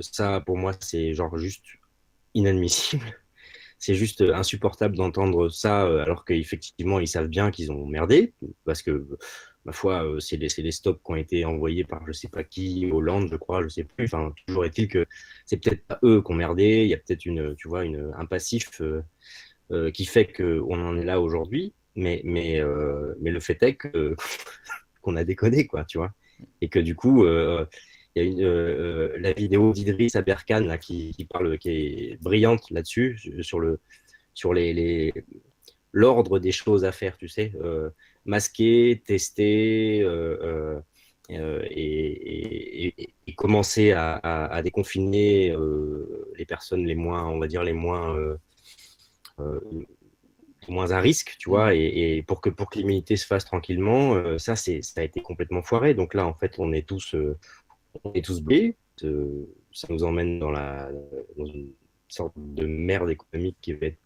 ça 0.00 0.40
pour 0.40 0.56
moi 0.56 0.72
c'est 0.80 1.12
genre 1.12 1.36
juste 1.36 1.64
inadmissible. 2.38 3.04
C'est 3.80 3.94
juste 3.94 4.22
insupportable 4.22 4.96
d'entendre 4.96 5.48
ça 5.50 5.86
euh, 5.86 6.02
alors 6.02 6.24
qu'effectivement 6.24 6.98
ils 6.98 7.06
savent 7.06 7.28
bien 7.28 7.52
qu'ils 7.52 7.70
ont 7.70 7.86
merdé 7.86 8.34
parce 8.64 8.82
que 8.82 9.06
ma 9.64 9.70
foi 9.70 10.04
euh, 10.04 10.18
c'est 10.18 10.36
les, 10.36 10.72
stocks 10.72 11.00
qui 11.00 11.12
ont 11.12 11.14
été 11.14 11.44
envoyés 11.44 11.84
par 11.84 12.04
je 12.04 12.10
sais 12.10 12.26
pas 12.26 12.42
qui 12.42 12.90
Hollande 12.90 13.28
je 13.30 13.36
crois 13.36 13.62
je 13.62 13.68
sais 13.68 13.84
plus. 13.84 14.06
Enfin 14.06 14.34
toujours 14.46 14.64
est-il 14.64 14.88
que 14.88 15.06
c'est 15.46 15.58
peut-être 15.58 15.86
pas 15.86 16.00
eux 16.02 16.22
qui 16.22 16.32
ont 16.32 16.34
merdé. 16.34 16.82
Il 16.82 16.88
y 16.88 16.94
a 16.94 16.96
peut-être 16.96 17.24
une 17.24 17.54
tu 17.54 17.68
vois 17.68 17.84
une 17.84 18.12
un 18.16 18.26
passif 18.26 18.82
euh, 19.70 19.90
qui 19.92 20.06
fait 20.06 20.26
qu'on 20.26 20.84
en 20.84 20.96
est 20.98 21.04
là 21.04 21.20
aujourd'hui. 21.20 21.72
Mais 21.94 22.20
mais 22.24 22.60
mais 23.20 23.30
le 23.30 23.38
fait 23.38 23.62
est 23.62 23.76
que 23.76 24.16
qu'on 25.02 25.14
a 25.14 25.22
déconné 25.22 25.68
quoi 25.68 25.84
tu 25.84 25.98
vois. 25.98 26.12
Et 26.60 26.68
que 26.68 26.80
du 26.80 26.96
coup 26.96 27.24
il 28.22 28.38
y 28.38 28.44
a 28.44 28.46
euh, 28.46 29.12
euh, 29.12 29.18
la 29.18 29.32
vidéo 29.32 29.72
d'Idriss 29.72 30.16
Aberkan 30.16 30.60
là, 30.60 30.78
qui, 30.78 31.14
parle, 31.30 31.58
qui 31.58 31.70
est 31.70 32.22
brillante 32.22 32.70
là-dessus, 32.70 33.18
sur, 33.42 33.60
le, 33.60 33.80
sur 34.34 34.54
les, 34.54 35.12
l'ordre 35.92 36.38
des 36.38 36.52
choses 36.52 36.84
à 36.84 36.92
faire, 36.92 37.16
tu 37.16 37.28
sais, 37.28 37.52
masquer, 38.24 39.02
tester 39.04 40.00
et, 41.30 42.94
commencer 43.36 43.92
à, 43.92 44.60
déconfiner 44.62 45.54
les 46.36 46.44
personnes 46.44 46.86
les 46.86 46.94
moins, 46.94 47.28
on 47.28 47.38
va 47.38 47.46
dire 47.46 47.62
les 47.62 47.72
moins 47.72 48.16
moins 50.68 50.90
à 50.90 51.00
risque, 51.00 51.36
tu 51.38 51.48
vois, 51.48 51.74
et, 51.74 52.22
pour 52.26 52.42
que 52.42 52.50
pour 52.50 52.68
que 52.68 52.78
l'immunité 52.78 53.16
se 53.16 53.26
fasse 53.26 53.46
tranquillement, 53.46 54.38
ça 54.38 54.54
c'est 54.54 54.82
ça 54.82 55.00
a 55.00 55.04
été 55.04 55.20
complètement 55.20 55.62
foiré. 55.62 55.94
Donc 55.94 56.14
là, 56.14 56.26
en 56.26 56.34
fait, 56.34 56.56
on 56.58 56.72
est 56.72 56.86
tous 56.86 57.14
on 58.04 58.12
est 58.12 58.24
tous 58.24 58.40
blés. 58.40 58.76
ça 58.98 59.86
nous 59.90 60.04
emmène 60.04 60.38
dans 60.38 60.50
la 60.50 60.90
dans 61.36 61.46
une 61.46 61.72
sorte 62.08 62.32
de 62.36 62.66
merde 62.66 63.10
économique 63.10 63.56
qui 63.60 63.74
va 63.74 63.86
être 63.86 63.98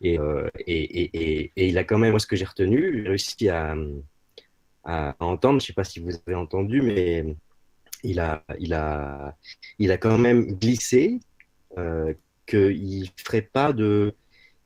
et, 0.00 0.18
euh, 0.18 0.48
et, 0.58 0.82
et, 0.82 1.52
et, 1.56 1.68
il 1.68 1.78
a 1.78 1.84
quand 1.84 1.98
même, 1.98 2.10
moi, 2.10 2.20
ce 2.20 2.26
que 2.26 2.36
j'ai 2.36 2.44
retenu, 2.44 3.08
réussi 3.08 3.48
à, 3.48 3.74
à, 4.84 5.16
entendre, 5.20 5.60
je 5.60 5.64
ne 5.64 5.66
sais 5.68 5.72
pas 5.72 5.84
si 5.84 6.00
vous 6.00 6.10
avez 6.26 6.36
entendu, 6.36 6.82
mais 6.82 7.24
il 8.02 8.20
a, 8.20 8.44
il 8.58 8.74
a, 8.74 9.36
il 9.78 9.90
a 9.90 9.96
quand 9.96 10.18
même 10.18 10.58
glissé 10.58 11.20
euh, 11.78 12.12
qu'il 12.46 13.10
ferait 13.16 13.42
pas 13.42 13.72
de, 13.72 14.14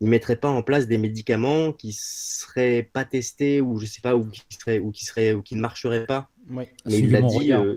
il 0.01 0.09
mettrait 0.09 0.37
pas 0.37 0.49
en 0.49 0.63
place 0.63 0.87
des 0.87 0.99
médicaments 0.99 1.73
qui 1.73 1.93
seraient 1.93 2.83
pas 2.83 3.05
testés 3.05 3.61
ou 3.61 3.79
je 3.79 3.87
sais 3.87 4.01
pas 4.01 4.17
ou 4.17 4.29
qui 4.29 4.43
seraient 4.51 4.79
ou 4.79 4.91
qui 4.91 5.05
seraient 5.05 5.33
ou 5.33 5.43
qui 5.43 5.55
ne 5.57 5.61
marcheraient 5.61 6.07
pas. 6.07 6.30
Mais 6.51 6.69
il 6.87 7.11
l'a 7.11 7.23
dit, 7.23 7.53
euh, 7.53 7.77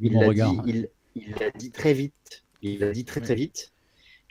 il 0.00 0.12
l'a 0.12 0.32
dit, 0.32 0.58
il, 0.66 0.88
il 1.14 1.34
l'a 1.38 1.50
dit 1.50 1.70
très 1.70 1.92
vite. 1.92 2.44
Il 2.62 2.80
l'a 2.80 2.92
dit 2.92 3.04
très 3.04 3.20
très 3.20 3.34
vite. 3.34 3.74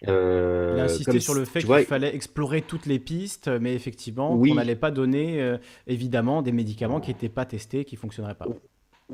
Euh, 0.07 0.73
il 0.75 0.81
a 0.81 0.83
insisté 0.85 1.19
sur 1.19 1.33
le 1.33 1.45
fait 1.45 1.61
qu'il 1.61 1.85
fallait 1.85 2.13
explorer 2.13 2.61
toutes 2.61 2.85
les 2.85 2.99
pistes, 2.99 3.47
mais 3.47 3.73
effectivement, 3.73 4.33
on 4.33 4.55
n'allait 4.55 4.75
pas 4.75 4.91
donner 4.91 5.41
euh, 5.41 5.57
évidemment 5.87 6.41
des 6.41 6.51
médicaments 6.51 6.99
qui 6.99 7.11
n'étaient 7.11 7.29
pas 7.29 7.45
testés, 7.45 7.85
qui 7.85 7.95
ne 7.95 7.99
fonctionneraient 7.99 8.35
pas. 8.35 8.47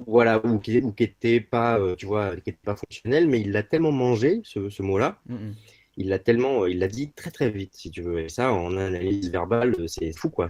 Voilà, 0.07 0.43
ou 0.45 0.59
qui 0.59 0.81
n'étaient 0.81 1.41
pas, 1.41 1.79
euh, 1.79 1.95
tu 1.95 2.05
vois, 2.05 2.35
qui 2.37 2.51
pas 2.53 2.75
fonctionnels, 2.75 3.27
mais 3.27 3.41
il 3.41 3.51
l'a 3.51 3.63
tellement 3.63 3.91
mangé, 3.91 4.41
ce, 4.43 4.81
mot-là. 4.81 5.19
Mm. 5.27 5.51
Il 5.97 6.07
l'a 6.07 6.19
tellement, 6.19 6.65
il 6.65 6.79
l'a 6.79 6.87
dit 6.87 7.11
très 7.11 7.31
très 7.31 7.49
vite, 7.49 7.75
si 7.75 7.91
tu 7.91 8.01
veux. 8.01 8.19
Et 8.19 8.29
ça, 8.29 8.53
en 8.53 8.77
analyse 8.77 9.29
verbale, 9.29 9.75
c'est 9.87 10.13
fou, 10.13 10.29
quoi. 10.29 10.47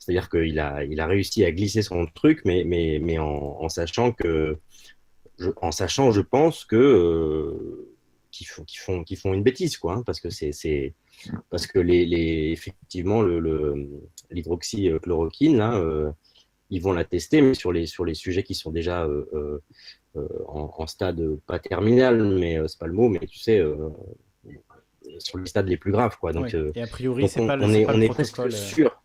C'est-à-dire 0.00 0.30
qu'il 0.30 0.58
a, 0.58 0.82
il 0.82 0.98
a 0.98 1.06
réussi 1.06 1.44
à 1.44 1.52
glisser 1.52 1.82
son 1.82 2.06
truc, 2.06 2.40
mais, 2.46 2.64
mais, 2.64 2.98
mais 3.00 3.18
en, 3.18 3.68
sachant 3.68 4.12
que, 4.12 4.56
en 5.60 5.70
sachant, 5.70 6.10
je 6.10 6.22
pense 6.22 6.64
que 6.64 7.86
qui 8.30 8.46
font, 8.46 8.64
qui 8.64 8.78
font, 8.78 9.04
qui 9.04 9.16
font 9.16 9.34
une 9.34 9.42
bêtise, 9.42 9.76
quoi, 9.76 9.96
hein, 9.96 10.02
parce 10.06 10.20
que 10.20 10.30
c'est, 10.30 10.94
parce 11.50 11.66
que 11.66 11.78
les, 11.78 12.06
les 12.06 12.50
effectivement 12.50 13.20
le, 13.20 14.00
l'hydroxychloroquine 14.30 15.58
là, 15.58 15.76
euh, 15.76 16.10
ils 16.70 16.80
vont 16.80 16.92
la 16.92 17.04
tester, 17.04 17.42
mais 17.42 17.54
sur 17.54 17.70
les 17.70 17.86
sur 17.86 18.06
les 18.06 18.14
sujets 18.14 18.42
qui 18.42 18.54
sont 18.54 18.70
déjà 18.70 19.04
euh, 19.04 19.60
euh, 20.16 20.28
en, 20.48 20.86
stade 20.86 21.22
pas 21.46 21.58
terminal, 21.58 22.24
mais 22.38 22.56
c'est 22.68 22.78
pas 22.78 22.86
le 22.86 22.94
mot, 22.94 23.10
mais 23.10 23.26
tu 23.26 23.38
sais. 23.38 23.62
sur 25.18 25.36
les 25.36 25.46
stades 25.46 25.68
les 25.68 25.76
plus 25.76 25.92
graves 25.92 26.16
quoi. 26.16 26.32
Donc, 26.32 26.54
et 26.54 26.80
a 26.80 26.86
priori 26.86 27.28
c'est 27.28 27.46
pas 27.46 27.56
le, 27.56 27.64
on 27.64 27.74
est, 27.74 27.86
on 27.86 28.00
est 28.00 28.08
presque 28.08 28.50
sûr 28.50 29.02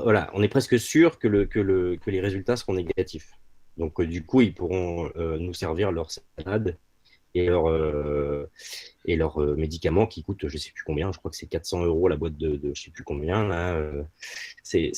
voilà 0.00 0.30
on 0.34 0.42
est 0.42 0.48
presque 0.48 0.78
sûr 0.78 1.18
que 1.18 1.28
le 1.28 1.46
que 1.46 1.60
le 1.60 1.96
que 1.96 2.10
les 2.10 2.20
résultats 2.20 2.56
seront 2.56 2.74
négatifs. 2.74 3.32
Donc 3.76 4.00
du 4.02 4.24
coup 4.24 4.40
ils 4.40 4.54
pourront 4.54 5.10
nous 5.16 5.54
servir 5.54 5.92
leur 5.92 6.10
salade 6.10 6.78
et 7.34 7.46
leurs 7.46 7.68
euh, 7.68 8.50
et 9.04 9.16
leurs 9.16 9.40
euh, 9.40 9.56
médicaments 9.56 10.06
qui 10.06 10.22
coûtent 10.22 10.48
je 10.48 10.58
sais 10.58 10.70
plus 10.72 10.84
combien. 10.84 11.12
Je 11.12 11.18
crois 11.18 11.30
que 11.30 11.36
c'est 11.36 11.46
400 11.46 11.84
euros 11.84 12.08
la 12.08 12.16
boîte 12.16 12.36
de, 12.36 12.72
je 12.74 12.82
sais 12.82 12.90
plus 12.90 13.04
combien 13.04 13.46
là 13.46 13.74
euh, 13.74 14.02
c'est 14.62 14.92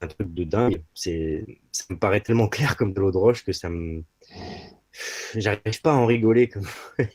un 0.00 0.06
truc 0.06 0.32
de 0.32 0.44
dingue. 0.44 0.82
Ça 0.94 1.10
me 1.10 1.98
paraît 1.98 2.20
tellement 2.20 2.48
clair 2.48 2.76
comme 2.76 2.92
de 2.92 3.00
l'eau 3.00 3.12
de 3.12 3.16
roche 3.16 3.44
que 3.44 3.52
ça 3.52 3.68
me 3.68 4.02
j'arrive 5.34 5.80
pas 5.82 5.92
à 5.92 5.96
en 5.96 6.06
rigoler 6.06 6.48
comme 6.48 6.66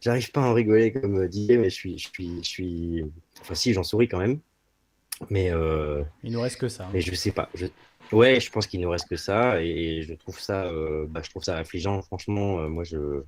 j'arrive 0.00 0.30
pas 0.32 0.42
à 0.42 0.46
en 0.46 0.54
rigoler 0.54 0.92
comme 0.92 1.28
Didier 1.28 1.58
mais 1.58 1.70
je 1.70 1.74
suis 1.74 1.98
je 1.98 2.08
suis 2.08 2.38
je 2.42 2.48
suis 2.48 3.04
enfin 3.40 3.54
si 3.54 3.72
j'en 3.72 3.82
souris 3.82 4.08
quand 4.08 4.18
même 4.18 4.40
mais 5.28 5.52
il 6.22 6.32
nous 6.32 6.40
reste 6.40 6.56
que 6.56 6.68
ça 6.68 6.86
hein. 6.86 6.90
mais 6.92 7.00
je 7.00 7.14
sais 7.14 7.32
pas 7.32 7.50
je... 7.54 7.66
ouais 8.12 8.40
je 8.40 8.50
pense 8.50 8.66
qu'il 8.66 8.80
nous 8.80 8.88
reste 8.88 9.08
que 9.08 9.16
ça 9.16 9.60
et 9.62 10.02
je 10.02 10.14
trouve 10.14 10.40
ça 10.40 10.70
bah, 11.08 11.20
je 11.22 11.28
trouve 11.30 11.42
ça 11.42 11.58
affligeant 11.58 12.00
franchement 12.02 12.68
moi 12.68 12.84
je 12.84 13.22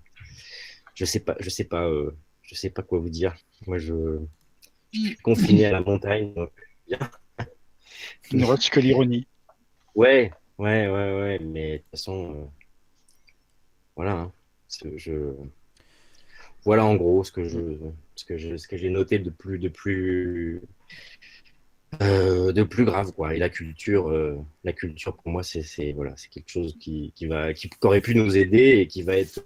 je 0.94 1.04
sais 1.04 1.20
pas, 1.20 1.36
je 1.40 1.50
sais 1.50 1.64
pas, 1.64 1.88
euh, 1.88 2.14
je 2.42 2.54
sais 2.54 2.70
pas 2.70 2.82
quoi 2.82 2.98
vous 2.98 3.10
dire. 3.10 3.34
Moi, 3.66 3.78
je, 3.78 4.18
suis 4.92 5.16
confiné 5.16 5.66
à 5.66 5.72
la 5.72 5.80
montagne, 5.80 6.34
bien. 6.86 6.98
Il 8.30 8.38
ne 8.38 8.46
reste 8.46 8.70
que 8.70 8.80
l'ironie. 8.80 9.26
Ouais, 9.94 10.32
ouais, 10.58 10.88
ouais, 10.88 11.14
ouais, 11.14 11.38
mais 11.40 11.72
de 11.72 11.76
toute 11.78 11.90
façon, 11.90 12.34
euh, 12.34 12.44
voilà. 13.96 14.12
Hein. 14.12 14.32
je, 14.96 15.34
voilà 16.64 16.84
en 16.84 16.94
gros 16.94 17.24
ce 17.24 17.32
que 17.32 17.44
je, 17.44 17.58
ce 18.14 18.24
que 18.24 18.36
je, 18.38 18.56
ce 18.56 18.68
que 18.68 18.76
j'ai 18.76 18.88
noté 18.88 19.18
de 19.18 19.30
plus, 19.30 19.58
de 19.58 19.68
plus, 19.68 20.62
euh, 22.00 22.52
de 22.52 22.62
plus 22.62 22.84
grave 22.84 23.12
quoi. 23.12 23.34
Et 23.34 23.38
la 23.38 23.48
culture, 23.48 24.12
la 24.64 24.72
culture 24.72 25.16
pour 25.16 25.30
moi, 25.30 25.42
c'est, 25.42 25.92
voilà, 25.92 26.12
c'est 26.16 26.30
quelque 26.30 26.50
chose 26.50 26.76
qui, 26.80 27.12
qui 27.14 27.26
va, 27.26 27.52
qui 27.52 27.68
aurait 27.82 28.00
pu 28.00 28.14
nous 28.14 28.36
aider 28.36 28.78
et 28.78 28.86
qui 28.86 29.02
va 29.02 29.16
être 29.16 29.42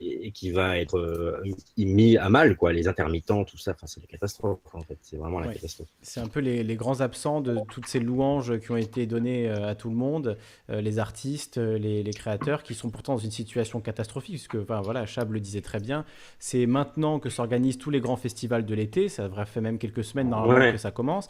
et, 0.00 0.30
qui 0.32 0.50
va 0.50 0.78
être 0.78 0.98
euh, 0.98 1.42
mis 1.76 2.16
à 2.16 2.28
mal, 2.28 2.56
quoi. 2.56 2.72
Les 2.72 2.88
intermittents, 2.88 3.44
tout 3.44 3.58
ça, 3.58 3.74
c'est 3.84 4.00
la 4.00 4.06
catastrophe, 4.06 4.60
en 4.72 4.80
fait. 4.80 4.98
C'est 5.02 5.16
vraiment 5.16 5.40
la 5.40 5.52
catastrophe. 5.52 5.88
C'est 6.00 6.20
un 6.20 6.28
peu 6.28 6.40
les, 6.40 6.76
grands 6.76 7.00
absents 7.00 7.40
de 7.40 7.58
toutes 7.68 7.86
ces 7.86 8.00
louanges 8.00 8.58
qui 8.58 8.70
ont 8.70 8.76
été 8.76 9.06
données 9.06 9.48
euh, 9.48 9.68
à 9.68 9.74
tout 9.74 9.90
le 9.90 9.94
monde, 9.94 10.38
euh, 10.70 10.80
les 10.80 10.98
artistes, 10.98 11.58
les, 11.58 12.10
créateurs, 12.12 12.62
qui 12.62 12.74
sont 12.74 12.90
pourtant 12.90 13.14
dans 13.14 13.18
une 13.18 13.30
situation 13.30 13.80
catastrophique, 13.80 14.34
puisque, 14.34 14.54
enfin, 14.56 14.80
voilà, 14.80 15.06
Chab 15.06 15.32
le 15.32 15.40
disait 15.40 15.60
très 15.60 15.80
bien, 15.80 16.04
c'est 16.38 16.66
maintenant 16.66 17.18
que 17.18 17.30
s'organisent 17.30 17.78
tous 17.78 17.90
les 17.90 18.00
grands 18.00 18.16
festivals 18.16 18.64
de 18.64 18.74
l'été, 18.74 19.08
ça 19.08 19.24
devrait 19.24 19.46
faire 19.46 19.62
même 19.62 19.78
quelques 19.78 20.04
semaines 20.04 20.28
normalement 20.28 20.72
que 20.72 20.78
ça 20.78 20.90
commence. 20.90 21.28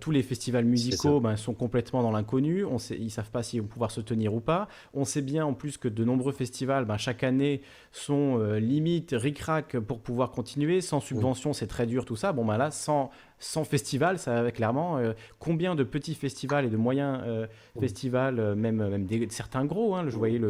tous 0.00 0.10
les 0.10 0.22
festivals 0.22 0.64
musicaux 0.64 1.20
ben, 1.20 1.36
sont 1.36 1.54
complètement 1.54 2.02
dans 2.02 2.10
l'inconnu, 2.10 2.64
on 2.64 2.78
sait, 2.78 2.96
ils 2.98 3.10
savent 3.10 3.30
pas 3.30 3.42
s'ils 3.42 3.62
vont 3.62 3.68
pouvoir 3.68 3.90
se 3.90 4.00
tenir 4.00 4.34
ou 4.34 4.40
pas. 4.40 4.68
On 4.94 5.04
sait 5.04 5.22
bien 5.22 5.44
en 5.44 5.54
plus 5.54 5.76
que 5.76 5.88
de 5.88 6.04
nombreux 6.04 6.32
festivals, 6.32 6.84
ben, 6.84 6.98
chaque 6.98 7.24
année, 7.24 7.62
sont 7.92 8.38
euh, 8.38 8.58
limite 8.58 9.10
ric-rac 9.12 9.78
pour 9.78 10.00
pouvoir 10.00 10.30
continuer. 10.30 10.80
Sans 10.80 11.00
subvention, 11.00 11.52
c'est 11.52 11.66
très 11.66 11.86
dur 11.86 12.04
tout 12.04 12.16
ça. 12.16 12.32
Bon, 12.32 12.44
ben 12.44 12.56
là, 12.56 12.70
sans, 12.70 13.10
sans 13.38 13.64
festival, 13.64 14.18
ça 14.18 14.42
va 14.42 14.50
clairement. 14.50 14.98
Euh, 14.98 15.12
combien 15.38 15.74
de 15.74 15.84
petits 15.84 16.14
festivals 16.14 16.66
et 16.66 16.70
de 16.70 16.76
moyens 16.76 17.20
euh, 17.26 17.46
festivals, 17.78 18.54
même, 18.54 18.88
même 18.88 19.06
certains 19.30 19.64
gros, 19.64 19.94
hein, 19.94 20.04
je 20.08 20.16
voyais 20.16 20.40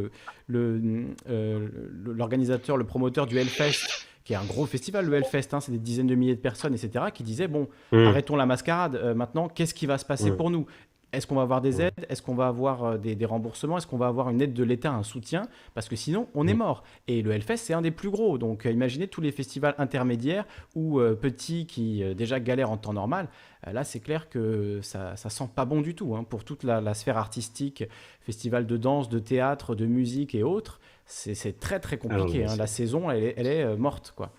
l'organisateur, 0.49 2.77
le, 2.77 2.83
le 2.83 2.87
promoteur 2.87 3.27
du 3.27 3.39
Hellfest 3.39 4.07
qui 4.25 4.35
est 4.35 4.37
un 4.37 4.45
gros 4.45 4.67
festival, 4.67 5.07
le 5.07 5.17
Hellfest, 5.17 5.55
hein, 5.55 5.61
c'est 5.61 5.73
des 5.73 5.79
dizaines 5.79 6.07
de 6.07 6.15
milliers 6.15 6.35
de 6.35 6.41
personnes, 6.41 6.75
etc., 6.75 7.07
qui 7.15 7.23
disait 7.23 7.49
bon, 7.49 7.67
mmh. 7.93 8.09
arrêtons 8.09 8.37
la 8.37 8.45
mascarade, 8.45 9.15
maintenant, 9.17 9.49
qu'est-ce 9.49 9.73
qui 9.73 9.87
va 9.87 9.97
se 9.97 10.05
passer 10.05 10.33
pour 10.33 10.51
nous? 10.51 10.67
Est-ce 11.13 11.27
qu'on 11.27 11.37
va 11.37 11.43
avoir 11.43 11.63
des 11.63 11.81
aides? 11.81 12.07
Est-ce 12.09 12.21
qu'on 12.21 12.35
va 12.35 12.49
avoir 12.49 12.85
euh, 12.85 12.99
des, 12.99 13.25
remboursements? 13.25 13.79
Est-ce 13.79 13.87
qu'on 13.87 13.97
va 13.97 14.09
avoir 14.09 14.29
une 14.29 14.43
aide 14.43 14.53
de 14.53 14.63
l'État, 14.63 14.93
un 14.93 15.03
soutien? 15.03 15.49
Parce 15.75 15.89
que 15.89 15.97
sinon, 15.97 16.29
on 16.35 16.47
est 16.47 16.55
mort. 16.55 16.85
Et 17.07 17.23
le 17.23 17.33
Hellfest, 17.33 17.57
c'est 17.57 17.73
un 17.73 17.81
des 17.81 17.91
plus 17.91 18.11
gros. 18.11 18.37
Donc 18.37 18.67
euh, 18.67 18.71
imaginez 18.71 19.09
tous 19.09 19.21
les 19.21 19.33
festivals 19.33 19.75
intermédiaires 19.79 20.45
ou 20.75 21.01
euh, 21.01 21.15
petits 21.15 21.67
qui 21.67 22.03
déjà 22.15 22.41
galèrent 22.41 22.71
en 22.71 22.77
temps 22.77 22.93
normal. 22.93 23.29
là, 23.67 23.85
c'est 23.85 24.01
clair 24.01 24.29
que 24.29 24.81
ça, 24.83 25.17
ça 25.17 25.31
sent 25.31 25.49
pas 25.55 25.65
bon 25.65 25.81
du 25.81 25.95
tout. 25.95 26.15
Hein. 26.15 26.25
Pour 26.25 26.45
toute 26.45 26.63
la, 26.63 26.95
sphère 26.95 27.17
artistique, 27.17 27.85
festival 28.21 28.67
de 28.67 28.77
danse, 28.77 29.09
de 29.09 29.19
théâtre, 29.19 29.75
de 29.75 29.87
musique 29.87 30.35
et 30.35 30.43
autres, 30.43 30.81
c'est 31.07 31.59
très 31.59 31.81
très 31.81 31.97
compliqué. 31.97 32.45
Ah 32.47 32.53
hein. 32.53 32.57
La 32.57 32.67
saison, 32.67 33.11
elle 33.11 33.25
est, 33.25 33.35
elle 33.39 33.47
est 33.47 33.77
morte. 33.77 34.13
quoi. 34.15 34.31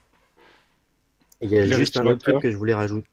Il 1.42 1.50
y 1.50 1.58
a 1.58 1.66
juste 1.66 1.98
un 1.98 2.06
autre 2.06 2.20
truc 2.20 2.42
que 2.42 2.52
je 2.52 2.58
voulais 2.58 2.76
rajouter 2.76 3.08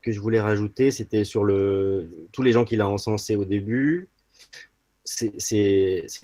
que 0.00 0.12
je 0.12 0.20
voulais 0.20 0.40
rajouter, 0.40 0.90
c'était 0.90 1.24
sur 1.24 1.44
le, 1.44 2.28
tous 2.32 2.42
les 2.42 2.52
gens 2.52 2.64
qu'il 2.64 2.80
a 2.80 2.88
encensés 2.88 3.36
au 3.36 3.44
début. 3.44 4.08
C'est 5.04 5.32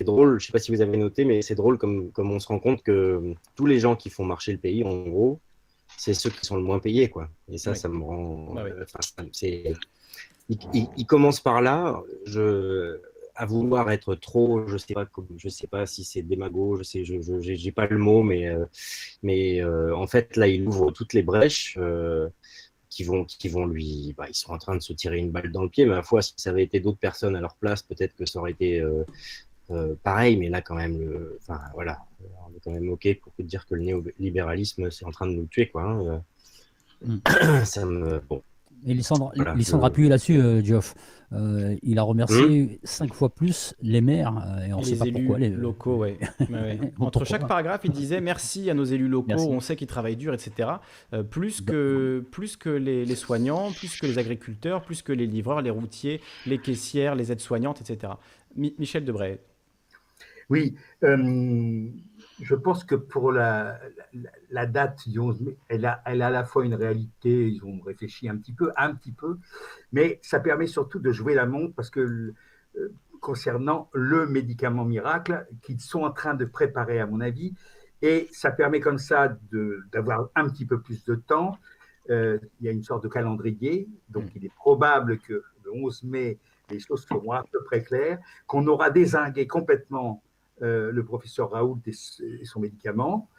drôle, 0.01 0.39
je 0.39 0.45
ne 0.45 0.47
sais 0.47 0.51
pas 0.51 0.59
si 0.59 0.71
vous 0.71 0.81
avez 0.81 0.97
noté, 0.97 1.25
mais 1.25 1.41
c'est 1.41 1.55
drôle 1.55 1.77
comme, 1.77 2.11
comme 2.11 2.31
on 2.31 2.39
se 2.39 2.47
rend 2.47 2.59
compte 2.59 2.83
que 2.83 3.33
tous 3.55 3.65
les 3.65 3.79
gens 3.79 3.95
qui 3.95 4.09
font 4.09 4.23
marcher 4.23 4.53
le 4.53 4.59
pays, 4.59 4.83
en 4.83 5.03
gros, 5.03 5.39
c'est 5.97 6.13
ceux 6.13 6.29
qui 6.29 6.45
sont 6.45 6.55
le 6.55 6.63
moins 6.63 6.79
payés. 6.79 7.09
Quoi. 7.09 7.29
Et 7.49 7.57
ça, 7.57 7.75
ça 7.75 7.89
me 7.89 8.01
rend. 8.03 8.53
Bah 8.53 8.65
il, 10.49 10.87
il, 10.95 11.05
commence 11.05 11.41
par 11.41 11.61
là. 11.61 12.01
Je, 12.25 12.97
à 13.37 13.45
vouloir 13.45 13.89
être 13.91 14.15
trop, 14.15 14.67
je 14.67 14.77
sais 14.77 14.93
pas, 14.95 15.07
je 15.37 15.47
sais 15.47 15.67
pas 15.67 15.85
si 15.85 16.03
c'est 16.03 16.23
démago, 16.23 16.75
je 16.77 16.83
sais, 16.83 17.05
je, 17.05 17.15
j'ai 17.39 17.71
pas 17.71 17.85
le 17.85 17.97
mot, 17.97 18.23
mais, 18.23 18.47
euh, 18.47 18.65
mais 19.21 19.61
euh, 19.61 19.95
en 19.95 20.07
fait 20.07 20.35
là, 20.35 20.47
il 20.47 20.67
ouvre 20.67 20.91
toutes 20.91 21.13
les 21.13 21.21
brèches. 21.21 21.77
Euh, 21.79 22.27
qui 22.97 23.03
vont, 23.03 23.25
qui 23.25 23.47
vont 23.47 23.67
lui, 23.67 24.15
bah, 24.17 24.25
ils 24.27 24.33
sont 24.33 24.51
en 24.51 24.57
train 24.57 24.75
de 24.75 24.81
se 24.81 24.91
tirer 24.91 25.19
une 25.19 25.29
balle 25.29 25.51
dans 25.51 25.61
le 25.61 25.69
pied. 25.69 25.85
Mais 25.85 25.93
à 25.93 25.97
la 25.97 26.01
fois, 26.01 26.23
si 26.23 26.33
ça 26.35 26.49
avait 26.49 26.63
été 26.63 26.79
d'autres 26.79 26.97
personnes 26.97 27.35
à 27.35 27.39
leur 27.39 27.53
place, 27.53 27.83
peut-être 27.83 28.15
que 28.15 28.25
ça 28.25 28.39
aurait 28.39 28.53
été 28.53 28.79
euh, 28.79 29.03
euh, 29.69 29.93
pareil. 30.01 30.35
Mais 30.35 30.49
là, 30.49 30.63
quand 30.63 30.73
même, 30.73 30.99
le, 30.99 31.37
enfin 31.43 31.61
voilà, 31.75 31.99
on 32.19 32.57
est 32.57 32.59
quand 32.63 32.71
même 32.71 32.89
ok 32.89 33.07
pour 33.21 33.31
dire 33.37 33.67
que 33.67 33.75
le 33.75 33.83
néolibéralisme, 33.83 34.89
c'est 34.89 35.05
en 35.05 35.11
train 35.11 35.27
de 35.27 35.33
nous 35.33 35.45
tuer, 35.45 35.69
quoi. 35.69 35.83
Hein, 35.83 36.23
euh. 37.07 37.65
ça 37.65 37.85
me. 37.85 38.19
Bon. 38.27 38.41
Et 38.87 38.93
Lissandre, 38.93 39.31
Voilà, 39.35 39.53
Lissandre 39.53 39.83
je- 39.83 39.85
a 39.85 39.87
appuyé 39.89 40.09
là-dessus, 40.09 40.37
euh, 40.39 40.63
Geoff. 40.63 40.95
Euh, 41.33 41.75
il 41.83 41.99
a 41.99 42.03
remercié 42.03 42.79
cinq 42.85 43.13
fois 43.13 43.27
plus 43.35 43.75
les 43.81 43.99
maires, 43.99 44.37
euh, 44.47 44.65
et 44.65 44.73
on 44.73 44.79
ne 44.79 44.83
sait 44.85 44.91
les 44.91 44.97
pas 44.97 45.05
élus 45.07 45.13
pourquoi. 45.25 45.39
Les... 45.39 45.49
locaux, 45.49 45.97
ouais. 45.97 46.17
Ouais, 46.39 46.47
ouais. 46.49 46.79
Entre 46.99 47.25
chaque 47.25 47.41
pas. 47.41 47.47
paragraphe, 47.47 47.81
il 47.83 47.91
disait 47.91 48.21
merci 48.21 48.69
à 48.69 48.73
nos 48.73 48.85
élus 48.85 49.09
locaux, 49.09 49.27
Merci. 49.27 49.47
on 49.49 49.59
sait 49.59 49.75
qu'ils 49.75 49.87
travaillent 49.87 50.15
dur, 50.15 50.33
etc. 50.33 50.69
Euh, 51.13 51.23
plus 51.23 51.59
que, 51.59 52.23
plus 52.31 52.55
que 52.55 52.69
les, 52.69 53.03
les 53.03 53.15
soignants, 53.15 53.71
plus 53.73 53.99
que 53.99 54.05
les 54.07 54.19
agriculteurs, 54.19 54.83
plus 54.83 55.01
que 55.01 55.11
les 55.11 55.27
livreurs, 55.27 55.61
les 55.61 55.69
routiers, 55.69 56.21
les 56.45 56.59
caissières, 56.59 57.13
les 57.15 57.29
aides-soignantes, 57.33 57.81
etc. 57.81 58.13
Mi- 58.55 58.73
Michel 58.79 59.03
Debray. 59.03 59.39
Oui, 60.49 60.75
euh, 61.03 61.89
je 62.41 62.55
pense 62.55 62.83
que 62.83 62.95
pour 62.95 63.31
la, 63.31 63.79
la, 64.13 64.29
la 64.49 64.65
date 64.65 65.07
du 65.09 65.19
11 65.19 65.41
mai, 65.41 65.57
elle 65.69 65.85
a, 65.85 66.01
elle 66.05 66.21
a 66.21 66.27
à 66.27 66.31
la 66.31 66.45
fois 66.45 66.65
une 66.65 66.75
réalité, 66.75 67.49
ils 67.49 67.63
ont 67.63 67.79
réfléchi 67.81 68.29
un 68.29 68.37
petit 68.37 68.53
peu, 68.53 68.71
un 68.77 68.93
petit 68.93 69.11
peu, 69.11 69.37
mais 69.91 70.19
ça 70.21 70.39
permet 70.39 70.67
surtout 70.67 70.99
de 70.99 71.11
jouer 71.11 71.33
la 71.33 71.45
montre 71.45 71.73
parce 71.75 71.89
que 71.89 72.33
euh, 72.77 72.93
concernant 73.19 73.89
le 73.93 74.27
médicament 74.27 74.85
miracle 74.85 75.47
qu'ils 75.63 75.81
sont 75.81 76.03
en 76.03 76.11
train 76.11 76.35
de 76.35 76.45
préparer, 76.45 76.99
à 76.99 77.07
mon 77.07 77.19
avis, 77.19 77.53
et 78.01 78.27
ça 78.31 78.51
permet 78.51 78.79
comme 78.79 78.99
ça 78.99 79.35
d'avoir 79.91 80.29
un 80.35 80.47
petit 80.49 80.65
peu 80.65 80.79
plus 80.79 81.03
de 81.05 81.15
temps. 81.15 81.57
Euh, 82.09 82.37
il 82.59 82.67
y 82.67 82.69
a 82.69 82.71
une 82.71 82.83
sorte 82.83 83.03
de 83.03 83.09
calendrier, 83.09 83.89
donc 84.09 84.25
il 84.35 84.45
est 84.45 84.53
probable 84.53 85.17
que 85.17 85.43
le 85.65 85.71
11 85.73 86.03
mai, 86.03 86.37
les 86.69 86.79
choses 86.79 87.05
seront 87.05 87.31
à 87.31 87.43
peu 87.51 87.63
près 87.63 87.81
claires, 87.81 88.19
qu'on 88.45 88.67
aura 88.67 88.91
désingué 88.91 89.47
complètement 89.47 90.21
euh, 90.61 90.91
le 90.91 91.03
professeur 91.03 91.51
Raoult 91.51 91.79
et, 91.85 91.91
et 92.41 92.45
son 92.45 92.59
médicament. 92.59 93.29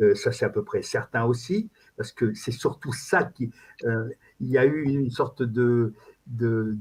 Euh, 0.00 0.14
ça, 0.14 0.30
c'est 0.30 0.44
à 0.44 0.48
peu 0.50 0.62
près 0.62 0.82
certain 0.82 1.24
aussi, 1.24 1.68
parce 1.96 2.12
que 2.12 2.32
c'est 2.34 2.52
surtout 2.52 2.92
ça 2.92 3.24
qui. 3.24 3.50
euh, 3.84 4.08
il 4.40 4.48
y 4.48 4.56
a 4.58 4.64
eu 4.64 4.84
une 4.84 5.10
sorte 5.10 5.42
de, 5.42 5.92
de, 6.28 6.76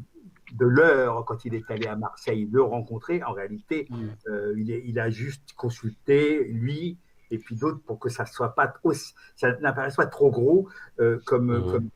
de 0.53 0.65
leurre 0.65 1.26
quand 1.26 1.44
il 1.45 1.56
est 1.56 1.69
allé 1.72 1.88
à 1.88 1.95
Marseille 1.95 2.48
le 2.52 2.61
rencontrer. 2.61 3.24
En 3.24 3.34
réalité, 3.34 3.88
euh, 4.28 4.53
il, 4.57 4.69
est- 4.72 4.84
il 4.86 4.99
a 4.99 5.10
juste 5.10 5.53
consulté, 5.53 6.44
lui, 6.45 6.98
et 7.32 7.40
puis 7.40 7.56
d'autres, 7.56 7.80
pour 7.82 7.98
que 7.99 8.10
ça 8.10 8.26
soit 8.28 8.53
pas 8.53 8.68
trop, 8.68 8.94
ça 9.36 9.57
n'apparaisse 9.60 9.95
pas 9.95 10.06
trop 10.06 10.30
gros 10.30 10.69
euh, 10.99 11.19
comme, 11.26 11.48
Mhm. 11.57 11.72
comme 11.72 11.90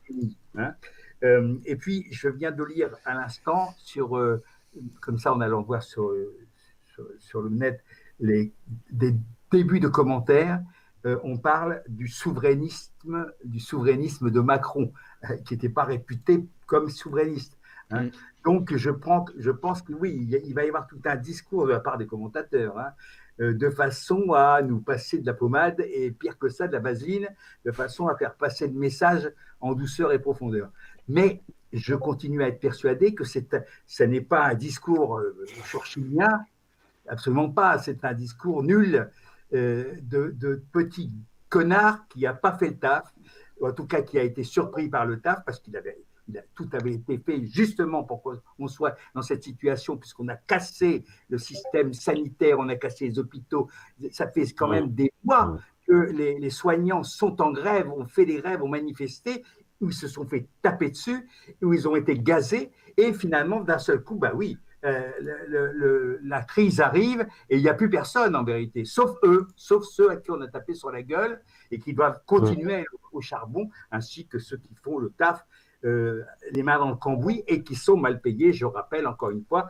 hein. 0.56 0.74
Euh, 1.22 1.54
et 1.64 1.76
puis, 1.76 2.06
je 2.10 2.28
viens 2.28 2.50
de 2.50 2.64
lire 2.64 2.90
à 3.04 3.14
l'instant 3.14 3.72
sur, 3.78 4.16
euh, 4.18 4.42
comme 5.00 5.18
ça, 5.18 5.32
en 5.32 5.40
allant 5.40 5.62
voir 5.62 5.84
sur, 5.84 6.12
sur, 7.18 7.42
le 7.42 7.50
net 7.50 7.82
les, 8.20 8.52
des 8.90 9.14
débuts 9.50 9.80
de 9.80 9.88
commentaires, 9.88 10.62
euh, 11.04 11.18
on 11.24 11.36
parle 11.36 11.82
du 11.88 12.08
souverainisme, 12.08 13.26
du 13.44 13.60
souverainisme 13.60 14.30
de 14.30 14.40
Macron, 14.40 14.92
euh, 15.28 15.36
qui 15.44 15.54
n'était 15.54 15.68
pas 15.68 15.84
réputé 15.84 16.46
comme 16.66 16.88
souverainiste. 16.88 17.58
hein. 17.90 18.04
Mm. 18.04 18.10
Donc, 18.44 18.76
je, 18.76 18.90
prends, 18.90 19.24
je 19.36 19.50
pense 19.50 19.82
que 19.82 19.92
oui, 19.92 20.28
il, 20.44 20.54
va 20.54 20.64
y 20.64 20.68
avoir 20.68 20.86
tout 20.86 21.00
un 21.04 21.16
discours 21.16 21.66
de 21.66 21.72
la 21.72 21.80
part 21.80 21.98
des 21.98 22.06
commentateurs, 22.06 22.78
hein, 22.78 22.92
euh, 23.40 23.52
de 23.52 23.70
façon 23.70 24.32
à 24.32 24.62
nous 24.62 24.80
passer 24.80 25.18
de 25.18 25.26
la 25.26 25.34
pommade 25.34 25.80
et 25.80 26.10
pire 26.10 26.38
que 26.38 26.48
ça, 26.48 26.66
de 26.66 26.72
la 26.72 26.80
vaseline, 26.80 27.28
de 27.64 27.72
façon 27.72 28.08
à 28.08 28.16
faire 28.16 28.34
passer 28.34 28.66
le 28.66 28.74
message 28.74 29.30
en 29.60 29.74
douceur 29.74 30.12
et 30.12 30.18
profondeur. 30.18 30.70
Mais 31.08 31.42
je 31.72 31.94
continue 31.94 32.42
à 32.42 32.48
être 32.48 32.60
persuadé 32.60 33.14
que 33.14 33.24
ce 33.24 34.02
n'est 34.02 34.20
pas 34.20 34.44
un 34.44 34.54
discours 34.54 35.20
churchillien, 35.64 36.44
absolument 37.08 37.50
pas. 37.50 37.78
C'est 37.78 38.04
un 38.04 38.14
discours 38.14 38.62
nul 38.62 39.10
euh, 39.52 39.94
de, 40.02 40.34
de 40.36 40.62
petit 40.72 41.12
connard 41.48 42.06
qui 42.08 42.20
n'a 42.20 42.34
pas 42.34 42.56
fait 42.56 42.68
le 42.68 42.78
taf, 42.78 43.12
ou 43.60 43.66
en 43.66 43.72
tout 43.72 43.86
cas 43.86 44.02
qui 44.02 44.18
a 44.18 44.22
été 44.22 44.44
surpris 44.44 44.88
par 44.88 45.06
le 45.06 45.20
taf 45.20 45.44
parce 45.44 45.60
qu'il 45.60 45.76
avait, 45.76 45.98
il 46.28 46.38
a, 46.38 46.42
tout 46.54 46.68
avait 46.72 46.94
été 46.94 47.18
fait 47.18 47.44
justement 47.46 48.04
pour 48.04 48.22
qu'on 48.22 48.68
soit 48.68 48.96
dans 49.14 49.22
cette 49.22 49.42
situation, 49.42 49.96
puisqu'on 49.96 50.28
a 50.28 50.36
cassé 50.36 51.04
le 51.28 51.38
système 51.38 51.92
sanitaire, 51.92 52.58
on 52.58 52.68
a 52.68 52.76
cassé 52.76 53.08
les 53.08 53.18
hôpitaux. 53.18 53.68
Ça 54.10 54.28
fait 54.28 54.46
quand 54.52 54.68
même 54.68 54.92
des 54.92 55.12
mois 55.24 55.58
que 55.86 56.10
les, 56.12 56.38
les 56.38 56.50
soignants 56.50 57.02
sont 57.02 57.42
en 57.42 57.52
grève, 57.52 57.90
ont 57.90 58.06
fait 58.06 58.24
des 58.24 58.36
grèves, 58.36 58.62
ont 58.62 58.68
manifesté, 58.68 59.44
où 59.80 59.88
ils 59.88 59.94
se 59.94 60.06
sont 60.06 60.24
fait 60.26 60.48
taper 60.62 60.90
dessus, 60.90 61.28
où 61.60 61.74
ils 61.74 61.88
ont 61.88 61.96
été 61.96 62.16
gazés, 62.16 62.70
et 62.96 63.12
finalement, 63.12 63.60
d'un 63.60 63.78
seul 63.78 64.02
coup, 64.02 64.16
bah 64.16 64.32
oui, 64.34 64.56
euh, 64.84 65.10
le- 65.20 65.46
le- 65.46 65.72
le- 65.72 66.20
la 66.24 66.42
crise 66.42 66.80
arrive 66.80 67.26
et 67.48 67.56
il 67.56 67.62
n'y 67.62 67.68
a 67.68 67.74
plus 67.74 67.88
personne 67.90 68.34
en 68.34 68.44
vérité, 68.44 68.84
sauf 68.84 69.16
eux, 69.22 69.46
sauf 69.56 69.84
ceux 69.84 70.10
à 70.10 70.16
qui 70.16 70.30
on 70.30 70.40
a 70.40 70.48
tapé 70.48 70.74
sur 70.74 70.90
la 70.90 71.02
gueule 71.02 71.40
et 71.70 71.78
qui 71.78 71.94
doivent 71.94 72.20
continuer 72.26 72.84
au 73.12 73.20
charbon, 73.20 73.70
ainsi 73.90 74.26
que 74.26 74.38
ceux 74.38 74.56
qui 74.56 74.74
font 74.74 74.98
le 74.98 75.10
taf, 75.10 75.46
euh, 75.84 76.22
les 76.52 76.62
mains 76.62 76.78
dans 76.78 76.90
le 76.90 76.96
cambouis 76.96 77.44
et 77.46 77.62
qui 77.62 77.74
sont 77.74 77.96
mal 77.96 78.20
payés. 78.20 78.52
Je 78.52 78.64
rappelle 78.64 79.06
encore 79.06 79.30
une 79.30 79.44
fois, 79.44 79.68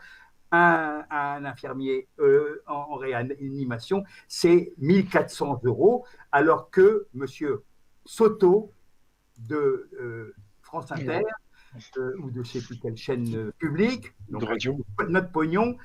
un, 0.51 1.05
un 1.11 1.45
infirmier 1.45 2.09
euh, 2.19 2.63
en, 2.67 2.75
en 2.75 2.97
réanimation, 2.97 4.05
c'est 4.29 4.73
1400 4.79 5.61
euros, 5.65 6.05
alors 6.31 6.71
que 6.71 7.07
Monsieur 7.15 7.63
Soto 8.05 8.73
de 9.39 9.89
France 10.61 10.93
Inter 10.93 11.23
euh, 11.99 12.16
ou 12.20 12.31
de 12.31 12.35
je 12.35 12.39
ne 12.40 12.44
sais 12.44 12.61
plus 12.61 12.78
quelle 12.78 12.97
chaîne 12.97 13.35
euh, 13.35 13.53
publique, 13.59 14.12
donc 14.28 14.43
De 14.43 14.47
radio. 14.47 14.77
avec 14.99 15.11
notre 15.11 15.31
pognon, 15.31 15.77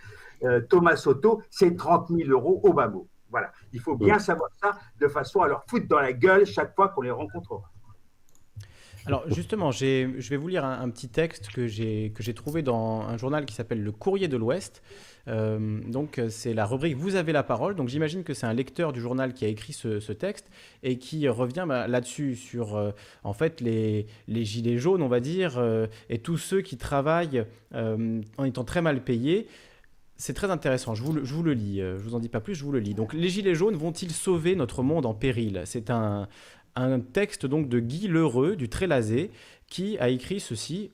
euh, 0.44 0.62
Thomas 0.62 0.96
Soto, 0.96 1.42
c'est 1.50 1.76
30 1.76 2.10
000 2.10 2.30
euros 2.30 2.60
au 2.64 2.74
bas 2.74 2.88
mot. 2.88 3.08
Voilà, 3.30 3.52
il 3.74 3.80
faut 3.80 3.96
bien 3.96 4.20
savoir 4.20 4.50
ça 4.62 4.78
de 5.00 5.08
façon 5.08 5.42
à 5.42 5.48
leur 5.48 5.66
foutre 5.68 5.88
dans 5.88 6.00
la 6.00 6.14
gueule 6.14 6.46
chaque 6.46 6.74
fois 6.76 6.90
qu'on 6.90 7.02
les 7.02 7.12
rencontrera. 7.12 7.70
Alors 9.08 9.24
justement, 9.34 9.72
je 9.72 10.30
vais 10.30 10.38
vous 10.38 10.48
lire 10.48 10.66
un, 10.66 10.90
petit 10.90 11.08
texte 11.08 11.50
que 11.50 11.68
j'ai 11.68 12.34
trouvé 12.36 12.62
dans 12.62 13.02
un 13.02 13.18
journal 13.18 13.46
qui 13.46 13.56
s'appelle 13.56 13.82
Le 13.82 13.92
Courrier 13.92 14.28
de 14.28 14.38
l'Ouest. 14.38 14.82
Euh, 15.28 15.82
donc 15.88 16.22
c'est 16.30 16.54
la 16.54 16.66
rubrique 16.66 16.98
Vous 16.98 17.16
avez 17.16 17.32
la 17.32 17.44
parole. 17.44 17.76
Donc 17.76 17.90
j'imagine 17.90 18.24
que 18.24 18.34
c'est 18.34 18.46
un 18.46 18.54
lecteur 18.54 18.94
du 18.94 19.02
journal 19.02 19.34
qui 19.34 19.46
a 19.46 19.48
écrit 19.48 19.74
ce, 19.74 20.12
texte 20.12 20.50
et 20.84 20.98
qui 20.98 21.28
revient 21.28 21.66
bah, 21.68 21.88
là-dessus 21.88 22.36
sur 22.36 22.76
euh, 22.76 22.92
en 23.24 23.34
fait 23.34 23.62
les, 23.62 24.08
les 24.28 24.46
gilets 24.46 24.78
jaunes, 24.78 25.02
on 25.02 25.08
va 25.08 25.20
dire, 25.20 25.58
euh, 25.58 25.88
et 26.10 26.20
tous 26.20 26.38
ceux 26.38 26.62
qui 26.62 26.78
travaillent 26.78 27.46
en 27.74 28.44
étant 28.46 28.64
très 28.64 28.82
mal 28.82 29.04
payés. 29.04 29.48
C'est 30.20 30.34
très 30.34 30.50
intéressant, 30.50 30.96
je 30.96 31.04
vous, 31.04 31.14
le, 31.14 31.24
je 31.24 31.32
vous 31.32 31.44
le 31.44 31.54
lis, 31.54 31.78
je 31.80 32.02
vous 32.02 32.16
en 32.16 32.20
dis 32.20 32.30
pas 32.30 32.40
plus, 32.40 32.56
je 32.56 32.64
vous 32.64 32.72
le 32.72 32.80
lis. 32.80 32.96
Donc 32.96 33.14
les 33.14 33.30
gilets 33.30 33.54
jaunes 33.54 33.76
vont-ils 33.76 34.12
sauver 34.12 34.56
notre 34.56 34.82
monde 34.82 35.06
en 35.06 35.14
péril? 35.14 35.62
C'est 35.66 35.92
un, 35.92 36.28
un 36.84 37.00
texte 37.00 37.46
donc 37.46 37.70
de 37.70 37.80
Guy 37.80 38.08
Lheureux 38.08 38.56
du 38.56 38.70
Trélazé 38.70 39.32
qui 39.68 39.98
a 40.00 40.10
écrit 40.10 40.40
ceci. 40.40 40.92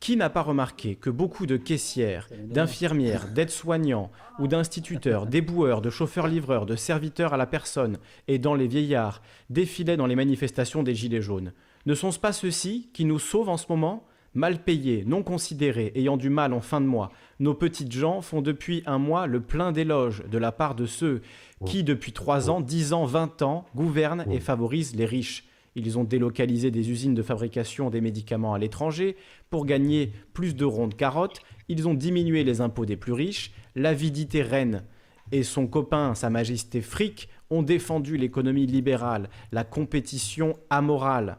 Qui 0.00 0.16
n'a 0.16 0.30
pas 0.30 0.42
remarqué 0.42 0.96
que 0.96 1.10
beaucoup 1.10 1.46
de 1.46 1.56
caissières, 1.56 2.28
d'infirmières, 2.46 3.28
d'aides-soignants 3.28 4.10
ou 4.40 4.48
d'instituteurs, 4.48 5.28
d'éboueurs, 5.28 5.80
de 5.80 5.90
chauffeurs-livreurs, 5.90 6.66
de 6.66 6.74
serviteurs 6.74 7.34
à 7.34 7.36
la 7.36 7.46
personne 7.46 7.98
et 8.26 8.40
dans 8.40 8.56
les 8.56 8.66
vieillards 8.66 9.22
défilaient 9.48 9.96
dans 9.96 10.08
les 10.08 10.16
manifestations 10.16 10.82
des 10.82 10.96
Gilets 10.96 11.22
jaunes? 11.22 11.52
Ne 11.86 11.94
sont-ce 11.94 12.18
pas 12.18 12.32
ceux-ci 12.32 12.90
qui 12.92 13.04
nous 13.04 13.20
sauvent 13.20 13.48
en 13.48 13.56
ce 13.56 13.66
moment? 13.68 14.04
Mal 14.34 14.62
payés, 14.62 15.04
non 15.06 15.22
considérés, 15.22 15.92
ayant 15.94 16.16
du 16.16 16.30
mal 16.30 16.54
en 16.54 16.60
fin 16.60 16.80
de 16.80 16.86
mois, 16.86 17.10
nos 17.38 17.52
petites 17.52 17.92
gens 17.92 18.22
font 18.22 18.40
depuis 18.40 18.82
un 18.86 18.98
mois 18.98 19.26
le 19.26 19.40
plein 19.40 19.72
d'éloges 19.72 20.22
de 20.30 20.38
la 20.38 20.52
part 20.52 20.74
de 20.74 20.86
ceux 20.86 21.20
qui, 21.66 21.84
depuis 21.84 22.12
3 22.12 22.48
ans, 22.48 22.62
10 22.62 22.94
ans, 22.94 23.04
20 23.04 23.42
ans, 23.42 23.66
gouvernent 23.76 24.24
et 24.30 24.40
favorisent 24.40 24.96
les 24.96 25.04
riches. 25.04 25.44
Ils 25.74 25.98
ont 25.98 26.04
délocalisé 26.04 26.70
des 26.70 26.90
usines 26.90 27.14
de 27.14 27.22
fabrication 27.22 27.90
des 27.90 28.00
médicaments 28.00 28.54
à 28.54 28.58
l'étranger 28.58 29.16
pour 29.50 29.66
gagner 29.66 30.12
plus 30.32 30.54
de 30.54 30.64
ronds 30.64 30.88
de 30.88 30.94
carottes. 30.94 31.40
Ils 31.68 31.86
ont 31.86 31.94
diminué 31.94 32.44
les 32.44 32.60
impôts 32.60 32.86
des 32.86 32.96
plus 32.96 33.12
riches. 33.12 33.52
L'avidité 33.74 34.42
reine 34.42 34.82
et 35.30 35.42
son 35.42 35.66
copain, 35.66 36.14
Sa 36.14 36.30
Majesté 36.30 36.80
Frick, 36.80 37.28
ont 37.50 37.62
défendu 37.62 38.16
l'économie 38.16 38.66
libérale, 38.66 39.28
la 39.50 39.64
compétition 39.64 40.54
amorale. 40.70 41.38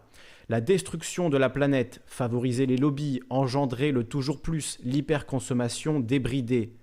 La 0.53 0.61
destruction 0.61 1.31
de 1.31 1.37
la 1.39 1.49
planète, 1.49 2.03
favoriser 2.05 2.67
les 2.67 2.77
lobbies, 2.77 3.21
engendrer 3.31 3.91
le 3.91 4.03
toujours 4.03 4.39
plus, 4.39 4.77
l'hyperconsommation 4.83 5.99
débridée. 5.99 6.75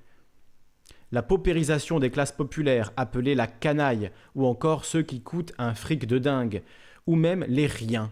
La 1.12 1.22
paupérisation 1.22 2.00
des 2.00 2.10
classes 2.10 2.32
populaires, 2.32 2.92
appelée 2.96 3.36
la 3.36 3.46
canaille, 3.46 4.10
ou 4.34 4.44
encore 4.44 4.84
ceux 4.84 5.02
qui 5.02 5.20
coûtent 5.22 5.52
un 5.56 5.74
fric 5.74 6.08
de 6.08 6.18
dingue, 6.18 6.64
ou 7.06 7.14
même 7.14 7.44
les 7.46 7.68
riens. 7.68 8.10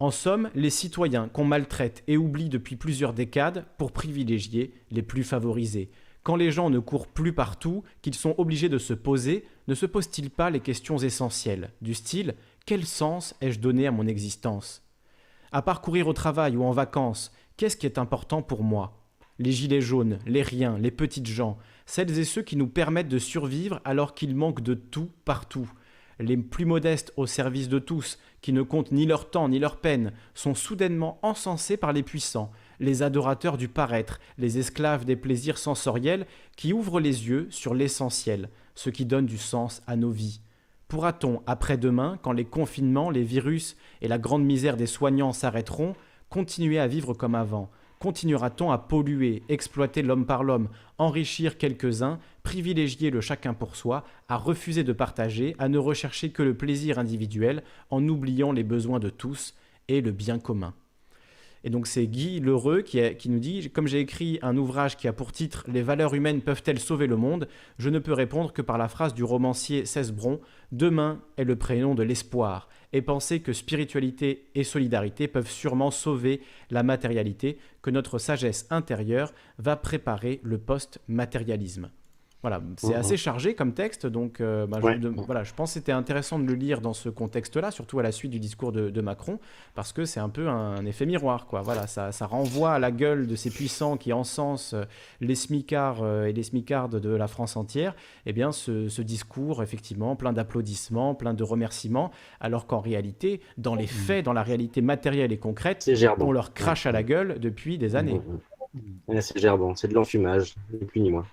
En 0.00 0.10
somme, 0.10 0.48
les 0.54 0.70
citoyens 0.70 1.28
qu'on 1.28 1.44
maltraite 1.44 2.02
et 2.06 2.16
oublie 2.16 2.48
depuis 2.48 2.76
plusieurs 2.76 3.12
décades 3.12 3.66
pour 3.76 3.92
privilégier 3.92 4.72
les 4.90 5.02
plus 5.02 5.22
favorisés. 5.22 5.90
Quand 6.22 6.36
les 6.36 6.50
gens 6.50 6.70
ne 6.70 6.78
courent 6.78 7.08
plus 7.08 7.34
partout, 7.34 7.84
qu'ils 8.00 8.14
sont 8.14 8.34
obligés 8.38 8.70
de 8.70 8.78
se 8.78 8.94
poser, 8.94 9.44
ne 9.66 9.74
se 9.74 9.84
posent-ils 9.84 10.30
pas 10.30 10.48
les 10.48 10.60
questions 10.60 10.96
essentielles, 10.96 11.72
du 11.82 11.92
style 11.92 12.34
quel 12.68 12.84
sens 12.84 13.34
ai-je 13.40 13.60
donné 13.60 13.86
à 13.86 13.90
mon 13.90 14.06
existence? 14.06 14.82
À 15.52 15.62
parcourir 15.62 16.06
au 16.06 16.12
travail 16.12 16.54
ou 16.54 16.64
en 16.64 16.70
vacances, 16.70 17.32
qu'est-ce 17.56 17.78
qui 17.78 17.86
est 17.86 17.96
important 17.96 18.42
pour 18.42 18.62
moi? 18.62 19.06
Les 19.38 19.52
gilets 19.52 19.80
jaunes, 19.80 20.18
les 20.26 20.42
riens, 20.42 20.76
les 20.76 20.90
petites 20.90 21.28
gens, 21.28 21.56
celles 21.86 22.18
et 22.18 22.26
ceux 22.26 22.42
qui 22.42 22.56
nous 22.56 22.66
permettent 22.66 23.08
de 23.08 23.18
survivre 23.18 23.80
alors 23.86 24.12
qu'il 24.14 24.36
manque 24.36 24.60
de 24.60 24.74
tout 24.74 25.08
partout. 25.24 25.72
les 26.20 26.36
plus 26.36 26.66
modestes 26.66 27.14
au 27.16 27.26
service 27.26 27.70
de 27.70 27.78
tous, 27.78 28.18
qui 28.42 28.52
ne 28.52 28.60
comptent 28.60 28.92
ni 28.92 29.06
leur 29.06 29.30
temps 29.30 29.48
ni 29.48 29.58
leur 29.58 29.80
peine, 29.80 30.12
sont 30.34 30.54
soudainement 30.54 31.18
encensés 31.22 31.78
par 31.78 31.94
les 31.94 32.02
puissants, 32.02 32.52
les 32.80 33.02
adorateurs 33.02 33.56
du 33.56 33.68
paraître, 33.68 34.20
les 34.36 34.58
esclaves 34.58 35.06
des 35.06 35.16
plaisirs 35.16 35.56
sensoriels, 35.56 36.26
qui 36.54 36.74
ouvrent 36.74 37.00
les 37.00 37.28
yeux 37.28 37.46
sur 37.48 37.72
l'essentiel, 37.72 38.50
ce 38.74 38.90
qui 38.90 39.06
donne 39.06 39.24
du 39.24 39.38
sens 39.38 39.80
à 39.86 39.96
nos 39.96 40.10
vies. 40.10 40.42
Pourra-t-on, 40.88 41.42
après-demain, 41.46 42.18
quand 42.22 42.32
les 42.32 42.46
confinements, 42.46 43.10
les 43.10 43.22
virus 43.22 43.76
et 44.00 44.08
la 44.08 44.16
grande 44.16 44.44
misère 44.44 44.78
des 44.78 44.86
soignants 44.86 45.34
s'arrêteront, 45.34 45.94
continuer 46.30 46.78
à 46.78 46.86
vivre 46.86 47.12
comme 47.12 47.34
avant? 47.34 47.70
Continuera-t-on 47.98 48.70
à 48.70 48.78
polluer, 48.78 49.42
exploiter 49.50 50.00
l'homme 50.00 50.24
par 50.24 50.44
l'homme, 50.44 50.68
enrichir 50.96 51.58
quelques-uns, 51.58 52.18
privilégier 52.42 53.10
le 53.10 53.20
chacun 53.20 53.52
pour 53.52 53.76
soi, 53.76 54.04
à 54.28 54.36
refuser 54.36 54.82
de 54.82 54.94
partager, 54.94 55.54
à 55.58 55.68
ne 55.68 55.76
rechercher 55.76 56.30
que 56.30 56.42
le 56.42 56.56
plaisir 56.56 56.98
individuel, 56.98 57.64
en 57.90 58.08
oubliant 58.08 58.52
les 58.52 58.64
besoins 58.64 58.98
de 58.98 59.10
tous 59.10 59.54
et 59.88 60.00
le 60.00 60.12
bien 60.12 60.38
commun? 60.38 60.72
Et 61.64 61.70
donc 61.70 61.86
c'est 61.86 62.06
Guy 62.06 62.40
Lheureux 62.40 62.82
qui, 62.82 63.28
nous 63.28 63.38
dit 63.38 63.70
Comme 63.70 63.86
j'ai 63.86 64.00
écrit 64.00 64.38
un 64.42 64.56
ouvrage 64.56 64.96
qui 64.96 65.08
a 65.08 65.12
pour 65.12 65.32
titre 65.32 65.64
Les 65.68 65.82
valeurs 65.82 66.14
humaines 66.14 66.40
peuvent-elles 66.40 66.78
sauver 66.78 67.06
le 67.06 67.16
monde? 67.16 67.48
Je 67.78 67.90
ne 67.90 67.98
peux 67.98 68.12
répondre 68.12 68.52
que 68.52 68.62
par 68.62 68.78
la 68.78 68.88
phrase 68.88 69.14
du 69.14 69.24
romancier 69.24 69.84
Cesbron 69.84 70.40
Demain 70.72 71.20
est 71.36 71.44
le 71.44 71.56
prénom 71.56 71.94
de 71.94 72.02
l'espoir 72.02 72.68
et 72.92 73.02
penser 73.02 73.40
que 73.40 73.52
spiritualité 73.52 74.48
et 74.54 74.64
solidarité 74.64 75.28
peuvent 75.28 75.50
sûrement 75.50 75.90
sauver 75.90 76.40
la 76.70 76.82
matérialité, 76.82 77.58
que 77.82 77.90
notre 77.90 78.18
sagesse 78.18 78.66
intérieure 78.70 79.32
va 79.58 79.76
préparer 79.76 80.40
le 80.42 80.58
post-matérialisme. 80.58 81.90
Voilà, 82.42 82.62
c'est 82.76 82.94
assez 82.94 83.16
chargé 83.16 83.54
comme 83.54 83.74
texte, 83.74 84.06
donc 84.06 84.40
euh, 84.40 84.64
bah, 84.64 84.78
je, 84.80 85.08
voilà, 85.08 85.42
je 85.42 85.52
pense 85.52 85.70
que 85.70 85.74
c'était 85.74 85.90
intéressant 85.90 86.38
de 86.38 86.44
le 86.44 86.54
lire 86.54 86.80
dans 86.80 86.92
ce 86.92 87.08
contexte-là, 87.08 87.72
surtout 87.72 87.98
à 87.98 88.04
la 88.04 88.12
suite 88.12 88.30
du 88.30 88.38
discours 88.38 88.70
de, 88.70 89.00
Macron, 89.00 89.40
parce 89.74 89.92
que 89.92 90.04
c'est 90.04 90.20
un 90.20 90.28
peu 90.28 90.48
un, 90.48 90.86
effet 90.86 91.04
miroir, 91.04 91.46
quoi. 91.46 91.62
Voilà, 91.62 91.88
ça, 91.88 92.12
ça, 92.12 92.26
renvoie 92.26 92.74
à 92.74 92.78
la 92.78 92.92
gueule 92.92 93.26
de 93.26 93.34
ces 93.34 93.50
puissants 93.50 93.96
qui 93.96 94.12
encensent 94.12 94.74
euh, 94.74 94.84
les 95.20 95.34
smicards 95.34 96.02
euh, 96.02 96.26
et 96.26 96.32
les 96.32 96.44
smicardes 96.44 97.00
de 97.00 97.10
la 97.10 97.26
France 97.26 97.56
entière. 97.56 97.96
Eh 98.24 98.32
bien, 98.32 98.52
ce, 98.52 98.88
ce 98.88 99.02
discours, 99.02 99.60
effectivement, 99.60 100.14
plein 100.14 100.32
d'applaudissements, 100.32 101.16
plein 101.16 101.34
de 101.34 101.42
remerciements, 101.42 102.12
alors 102.38 102.68
qu'en 102.68 102.80
réalité, 102.80 103.40
dans 103.56 103.74
les 103.74 103.86
mmh. 103.86 103.88
faits, 103.88 104.24
dans 104.24 104.32
la 104.32 104.44
réalité 104.44 104.80
matérielle 104.80 105.32
et 105.32 105.38
concrète, 105.38 105.90
on 106.20 106.30
leur 106.30 106.54
crache 106.54 106.86
à 106.86 106.92
la 106.92 107.02
gueule 107.02 107.40
depuis 107.40 107.78
des 107.78 107.96
années. 107.96 108.20
C'est 109.20 109.38
gerbant, 109.38 109.74
c'est 109.74 109.88
de 109.88 109.94
l'enfumage, 109.94 110.54
ni 110.72 110.86
plus 110.86 111.00
ni 111.00 111.10
moins. 111.10 111.24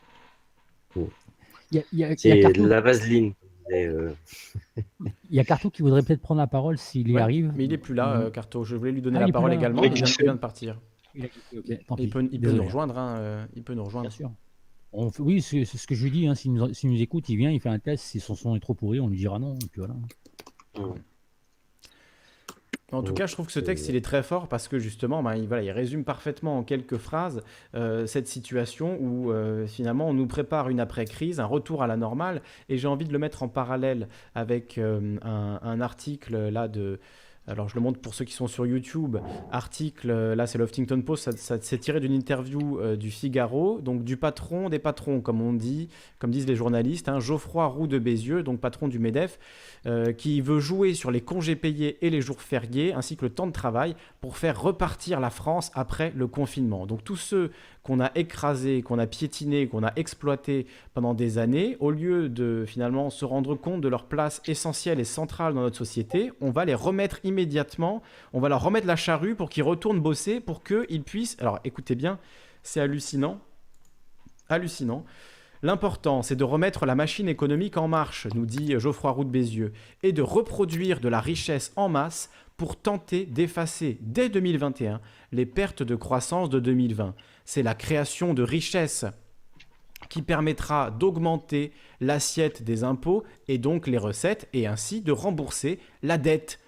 Il 1.72 1.84
y 1.94 2.04
a, 2.04 2.16
c'est 2.16 2.42
la 2.58 2.82
vaseline. 2.82 3.34
Euh. 3.72 4.14
Il 5.30 5.36
y 5.36 5.40
a 5.40 5.44
Carto 5.44 5.70
qui 5.70 5.82
voudrait 5.82 6.04
peut-être 6.04 6.22
prendre 6.22 6.40
la 6.40 6.48
parole 6.48 6.78
s'il 6.78 7.10
y 7.10 7.18
arrive. 7.18 7.52
Mais 7.56 7.66
il 7.66 7.72
n'est 7.72 7.78
plus 7.78 7.96
là, 7.96 8.20
euh, 8.20 8.30
Carto. 8.30 8.64
Je 8.64 8.76
voulais 8.76 8.92
lui 8.92 9.02
donner 9.02 9.18
ah, 9.18 9.26
la 9.26 9.34
parole 9.34 9.54
également. 9.54 9.84
il 9.84 9.92
vient 9.92 10.34
de 10.36 10.40
partir. 10.40 10.80
Il, 11.16 11.30
peut, 12.10 12.22
nous 12.22 12.64
rejoindre. 12.64 12.98
Hein, 12.98 13.18
euh, 13.18 13.46
il 13.56 13.64
peut 13.64 13.74
nous 13.74 13.84
rejoindre. 13.84 14.10
Bien 14.10 14.16
sûr. 14.16 14.32
oui, 15.20 15.42
c'est 15.42 15.66
ce 15.66 15.88
que 15.88 15.96
je 15.96 16.04
lui 16.04 16.12
dis. 16.12 16.28
Hein, 16.28 16.36
S'il 16.36 16.54
nous, 16.54 16.68
nous, 16.68 17.02
écoute, 17.02 17.30
il 17.30 17.38
vient, 17.38 17.50
il 17.50 17.60
fait 17.60 17.70
un 17.70 17.80
test. 17.80 18.04
Si 18.04 18.20
son 18.20 18.36
son 18.36 18.56
est 18.56 18.60
trop 18.60 18.74
pourri, 18.74 19.00
on 19.00 19.08
lui 19.08 19.18
dira 19.18 19.40
non. 19.40 19.56
voilà. 19.76 19.96
En 22.96 23.04
tout 23.04 23.14
cas, 23.14 23.28
je 23.28 23.34
trouve 23.34 23.46
que 23.46 23.52
ce 23.52 23.60
texte, 23.60 23.90
il 23.90 23.96
est 23.96 24.04
très 24.04 24.24
fort 24.24 24.48
parce 24.48 24.68
que 24.68 24.80
justement, 24.80 25.22
ben, 25.22 25.36
il, 25.36 25.48
voilà, 25.48 25.64
il 25.64 25.72
résume 25.72 26.04
parfaitement 26.04 26.58
en 26.58 26.64
quelques 26.64 26.98
phrases 26.98 27.44
euh, 27.76 28.06
cette 28.06 28.28
situation 28.28 28.98
où 29.00 29.32
euh, 29.32 29.68
finalement 29.68 30.08
on 30.08 30.14
nous 30.14 30.28
prépare 30.28 30.70
une 30.70 30.80
après-crise, 30.80 31.40
un 31.40 31.46
retour 31.46 31.84
à 31.84 31.88
la 31.88 31.98
normale. 31.98 32.42
Et 32.70 32.78
j'ai 32.78 32.88
envie 32.88 33.06
de 33.06 33.14
le 33.14 33.20
mettre 33.20 33.44
en 33.44 33.48
parallèle 33.48 34.08
avec 34.34 34.78
euh, 34.78 35.18
un, 35.24 35.60
un, 35.62 35.82
article 35.82 36.50
là 36.50 36.68
de 36.68 37.00
alors 37.48 37.70
je 37.70 37.76
le 37.76 37.82
montre 37.82 38.00
pour 38.00 38.14
ceux 38.14 38.26
qui 38.26 38.34
sont 38.34 38.48
sur 38.48 38.66
YouTube, 38.66 39.18
article, 39.52 40.10
euh, 40.10 40.36
là 40.36 40.48
c'est 40.48 40.58
l'Huffington 40.58 41.02
Post, 41.02 41.38
ça, 41.38 41.62
s'est 41.62 41.78
tiré 41.78 42.00
d'une 42.00 42.14
interview 42.14 42.80
euh, 42.80 42.96
du 42.96 43.12
Figaro, 43.12 43.80
donc 43.82 44.04
du 44.04 44.18
patron 44.18 44.70
des 44.70 44.80
patrons, 44.80 45.22
comme 45.22 45.42
on 45.42 45.54
dit, 45.54 45.90
comme 46.18 46.32
disent 46.32 46.48
les 46.48 46.56
journalistes, 46.56 47.08
hein, 47.08 47.20
Geoffroy 47.20 47.68
Roux 47.68 47.88
de 47.88 48.00
Bézieux, 48.00 48.42
donc 48.42 48.60
patron 48.60 48.88
du 48.88 48.98
MEDEF, 48.98 49.38
euh, 49.86 50.12
qui 50.12 50.42
veut 50.42 50.60
jouer 50.60 50.96
sur 50.96 51.12
les 51.12 51.22
congés 51.22 51.56
payés 51.56 51.98
et 52.06 52.10
les 52.10 52.22
jours 52.22 52.42
fériés, 52.42 52.94
ainsi 52.94 53.16
que 53.16 53.26
le 53.26 53.32
temps 53.32 53.48
de 53.48 53.52
travail, 53.52 53.96
pour 54.22 54.38
faire 54.38 54.60
repartir 54.60 55.20
la 55.20 55.30
France 55.30 55.72
après 55.76 56.12
le 56.16 56.28
confinement. 56.28 56.88
Donc 56.88 57.04
tous 57.04 57.18
ceux 57.18 57.52
qu'on 57.86 58.00
a 58.00 58.12
écrasé, 58.16 58.82
qu'on 58.82 58.98
a 58.98 59.06
piétiné, 59.06 59.68
qu'on 59.68 59.84
a 59.84 59.94
exploité 59.96 60.66
pendant 60.96 61.14
des 61.14 61.38
années, 61.38 61.78
au 61.80 61.92
lieu 61.92 62.30
de 62.30 62.66
finalement 62.66 63.12
se 63.12 63.26
rendre 63.26 63.54
compte 63.54 63.82
de 63.82 63.88
leur 63.88 64.06
place 64.06 64.42
essentielle 64.48 65.00
et 65.00 65.04
centrale 65.04 65.54
dans 65.54 65.62
notre 65.62 65.78
société, 65.78 66.32
on 66.42 66.50
va 66.50 66.66
les 66.66 66.74
remettre 66.74 67.20
immédiatement, 67.24 67.35
on 68.34 68.40
va 68.40 68.50
leur 68.50 68.62
remettre 68.62 68.88
la 68.88 68.96
charrue 68.96 69.36
pour 69.36 69.50
qu'ils 69.50 69.64
retournent 69.64 70.00
bosser, 70.00 70.40
pour 70.40 70.64
qu'ils 70.64 71.04
puissent... 71.04 71.38
Alors 71.40 71.60
écoutez 71.64 71.96
bien, 71.96 72.20
c'est 72.64 72.80
hallucinant, 72.80 73.40
hallucinant. 74.50 75.06
L'important, 75.62 76.22
c'est 76.22 76.36
de 76.36 76.44
remettre 76.44 76.86
la 76.86 76.96
machine 76.96 77.28
économique 77.28 77.78
en 77.78 77.88
marche, 77.88 78.28
nous 78.36 78.46
dit 78.46 78.76
Geoffroy 78.78 79.12
Roux 79.12 79.24
de 79.24 79.30
Bézieux, 79.30 79.74
et 80.04 80.12
de 80.12 80.22
reproduire 80.22 81.00
de 81.00 81.10
la 81.10 81.20
richesse 81.20 81.74
en 81.76 81.90
masse 81.90 82.30
pour 82.58 82.76
tenter 82.76 83.26
d'effacer 83.26 83.98
dès 84.02 84.30
2021 84.30 85.02
les 85.32 85.46
pertes 85.46 85.84
de 85.84 85.96
croissance 85.96 86.50
de 86.50 86.60
2020 86.60 87.16
c'est 87.46 87.64
la 87.64 87.76
création 87.76 88.34
de 88.34 88.44
richesses 88.44 89.06
qui 90.10 90.22
permettra 90.22 90.92
d'augmenter 90.92 91.72
l'assiette 92.02 92.64
des 92.64 92.84
impôts 92.84 93.24
et 93.48 93.58
donc 93.58 93.88
les 93.88 93.98
recettes 93.98 94.50
et 94.54 94.68
ainsi 94.68 95.02
de 95.02 95.12
rembourser 95.12 95.80
la 96.04 96.18
dette 96.18 96.60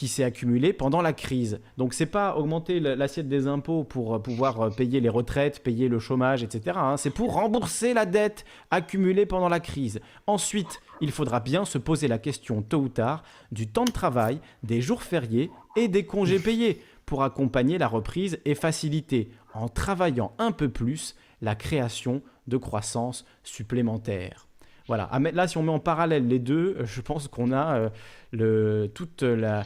qui 0.00 0.08
s'est 0.08 0.24
accumulée 0.24 0.72
pendant 0.72 1.02
la 1.02 1.12
crise. 1.12 1.60
Donc 1.76 1.92
c'est 1.92 2.06
pas 2.06 2.34
augmenter 2.34 2.80
l'assiette 2.80 3.28
des 3.28 3.46
impôts 3.46 3.84
pour 3.84 4.14
euh, 4.14 4.18
pouvoir 4.18 4.58
euh, 4.62 4.70
payer 4.70 4.98
les 4.98 5.10
retraites, 5.10 5.62
payer 5.62 5.88
le 5.88 5.98
chômage, 5.98 6.42
etc. 6.42 6.78
Hein. 6.80 6.96
C'est 6.96 7.10
pour 7.10 7.34
rembourser 7.34 7.92
la 7.92 8.06
dette 8.06 8.46
accumulée 8.70 9.26
pendant 9.26 9.50
la 9.50 9.60
crise. 9.60 10.00
Ensuite, 10.26 10.80
il 11.02 11.10
faudra 11.10 11.40
bien 11.40 11.66
se 11.66 11.76
poser 11.76 12.08
la 12.08 12.16
question 12.16 12.62
tôt 12.62 12.78
ou 12.78 12.88
tard 12.88 13.24
du 13.52 13.68
temps 13.68 13.84
de 13.84 13.90
travail, 13.90 14.40
des 14.62 14.80
jours 14.80 15.02
fériés 15.02 15.50
et 15.76 15.86
des 15.86 16.06
congés 16.06 16.38
payés 16.38 16.80
pour 17.04 17.22
accompagner 17.22 17.76
la 17.76 17.86
reprise 17.86 18.38
et 18.46 18.54
faciliter, 18.54 19.30
en 19.52 19.68
travaillant 19.68 20.32
un 20.38 20.52
peu 20.52 20.70
plus, 20.70 21.14
la 21.42 21.54
création 21.54 22.22
de 22.46 22.56
croissance 22.56 23.26
supplémentaire. 23.42 24.49
Voilà. 24.90 25.08
Ah, 25.12 25.20
là, 25.20 25.46
si 25.46 25.56
on 25.56 25.62
met 25.62 25.70
en 25.70 25.78
parallèle 25.78 26.26
les 26.26 26.40
deux, 26.40 26.74
euh, 26.76 26.84
je 26.84 27.00
pense 27.00 27.28
qu'on 27.28 27.52
a 27.52 27.92
euh, 28.34 28.88
toute 28.88 29.22
la, 29.22 29.62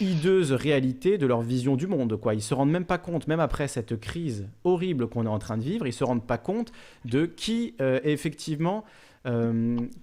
hideuse 0.00 0.52
réalité 0.52 1.18
de 1.18 1.26
leur 1.26 1.42
vision 1.42 1.76
du 1.76 1.86
monde. 1.86 2.18
Quoi. 2.18 2.32
Ils 2.32 2.40
se 2.40 2.54
rendent 2.54 2.70
même 2.70 2.86
pas 2.86 2.96
compte, 2.96 3.28
même 3.28 3.38
après 3.38 3.68
cette 3.68 4.00
crise 4.00 4.48
horrible 4.64 5.08
qu'on 5.08 5.26
est 5.26 5.28
en 5.28 5.38
train 5.38 5.58
de 5.58 5.62
vivre, 5.62 5.86
ils 5.86 5.92
se 5.92 6.04
rendent 6.04 6.26
pas 6.26 6.38
compte 6.38 6.72
de 7.04 7.26
qui 7.26 7.74
euh, 7.82 8.00
effectivement 8.02 8.84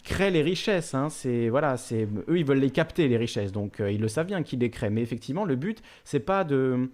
créent 0.04 0.30
les 0.30 0.44
richesses. 0.44 0.94
Hein. 0.94 1.10
C'est 1.10 1.50
voilà, 1.50 1.76
c'est 1.76 2.08
eux 2.28 2.38
ils 2.38 2.46
veulent 2.46 2.60
les 2.60 2.70
capter 2.70 3.08
les 3.08 3.18
richesses, 3.18 3.52
donc 3.52 3.80
ils 3.80 4.00
le 4.00 4.08
savent 4.08 4.28
bien 4.28 4.44
qu'ils 4.44 4.60
les 4.60 4.70
créent. 4.70 4.92
Mais 4.92 5.02
effectivement, 5.02 5.46
le 5.46 5.56
but 5.56 5.82
c'est 6.06 6.20
pas 6.20 6.44
de 6.44 6.92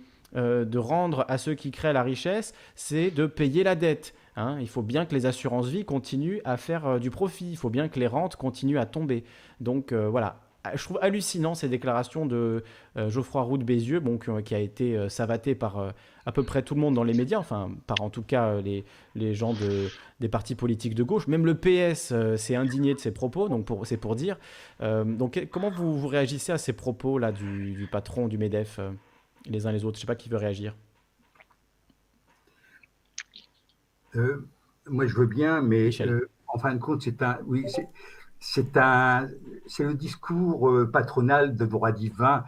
rendre 0.77 1.25
à 1.27 1.37
ceux 1.37 1.55
qui 1.55 1.71
créent 1.71 1.93
la 1.93 2.03
richesse, 2.03 2.53
c'est 2.73 3.11
de 3.11 3.25
payer 3.25 3.65
la 3.65 3.75
dette. 3.75 4.15
Hein. 4.35 4.57
Il 4.59 4.67
faut 4.67 4.81
bien 4.81 5.05
que 5.05 5.15
les 5.15 5.25
assurances 5.25 5.67
vie 5.67 5.85
continuent 5.85 6.39
à 6.45 6.57
faire 6.57 6.99
du 6.99 7.09
profit. 7.09 7.51
Il 7.51 7.57
faut 7.57 7.69
bien 7.69 7.87
que 7.89 7.99
les 7.99 8.07
rentes 8.07 8.35
continuent 8.35 8.79
à 8.79 8.85
tomber. 8.85 9.23
Donc 9.59 9.93
voilà, 9.93 10.39
je 10.73 10.83
trouve 10.83 10.99
hallucinant 11.01 11.55
ces 11.55 11.69
déclarations 11.69 12.25
de 12.25 12.63
Geoffroy 12.95 13.41
Roux 13.41 13.57
de 13.57 13.63
Bézieux, 13.63 14.01
qui, 14.43 14.55
a 14.55 14.59
été 14.59 15.09
savaté 15.09 15.55
par 15.55 15.93
à 16.25 16.31
peu 16.31 16.43
près 16.43 16.63
tout 16.63 16.75
le 16.75 16.81
monde 16.81 16.95
dans 16.95 17.03
les 17.03 17.13
médias, 17.13 17.37
enfin, 17.37 17.71
par 17.87 18.01
en 18.01 18.09
tout 18.09 18.23
cas 18.23 18.59
les, 18.61 19.33
gens 19.33 19.53
de, 19.53 19.89
des 20.19 20.29
partis 20.29 20.55
politiques 20.55 20.95
de 20.95 21.03
gauche. 21.03 21.27
Même 21.27 21.45
le 21.45 21.55
PS 21.55 22.11
euh, 22.11 22.37
s'est 22.37 22.55
indigné 22.55 22.93
de 22.93 22.99
ces 22.99 23.11
propos, 23.11 23.47
donc 23.49 23.67
c'est 23.83 23.97
pour 23.97 24.15
dire. 24.15 24.37
Euh, 24.81 25.03
donc 25.03 25.47
comment 25.51 25.69
vous, 25.69 26.07
réagissez 26.07 26.51
à 26.51 26.57
ces 26.57 26.73
propos-là 26.73 27.31
du, 27.31 27.73
du, 27.73 27.87
patron 27.87 28.27
du 28.27 28.37
MEDEF, 28.37 28.79
euh, 28.79 28.91
les 29.45 29.67
uns 29.67 29.71
les 29.71 29.85
autres? 29.85 29.97
Je 29.97 29.99
ne 29.99 30.01
sais 30.01 30.07
pas 30.07 30.15
qui 30.15 30.29
veut 30.29 30.37
réagir. 30.37 30.75
Moi, 34.87 35.07
je 35.07 35.15
veux 35.15 35.25
bien, 35.25 35.61
mais 35.61 35.89
en 36.47 36.57
fin 36.57 36.73
de 36.73 36.79
compte, 36.79 37.01
c'est 37.01 37.21
un, 37.21 37.39
oui, 37.45 37.65
c'est 38.39 38.77
un, 38.77 39.27
c'est 39.67 39.83
le 39.83 39.93
discours 39.93 40.71
patronal 40.91 41.55
de 41.55 41.65
droit 41.65 41.91
divin. 41.91 42.43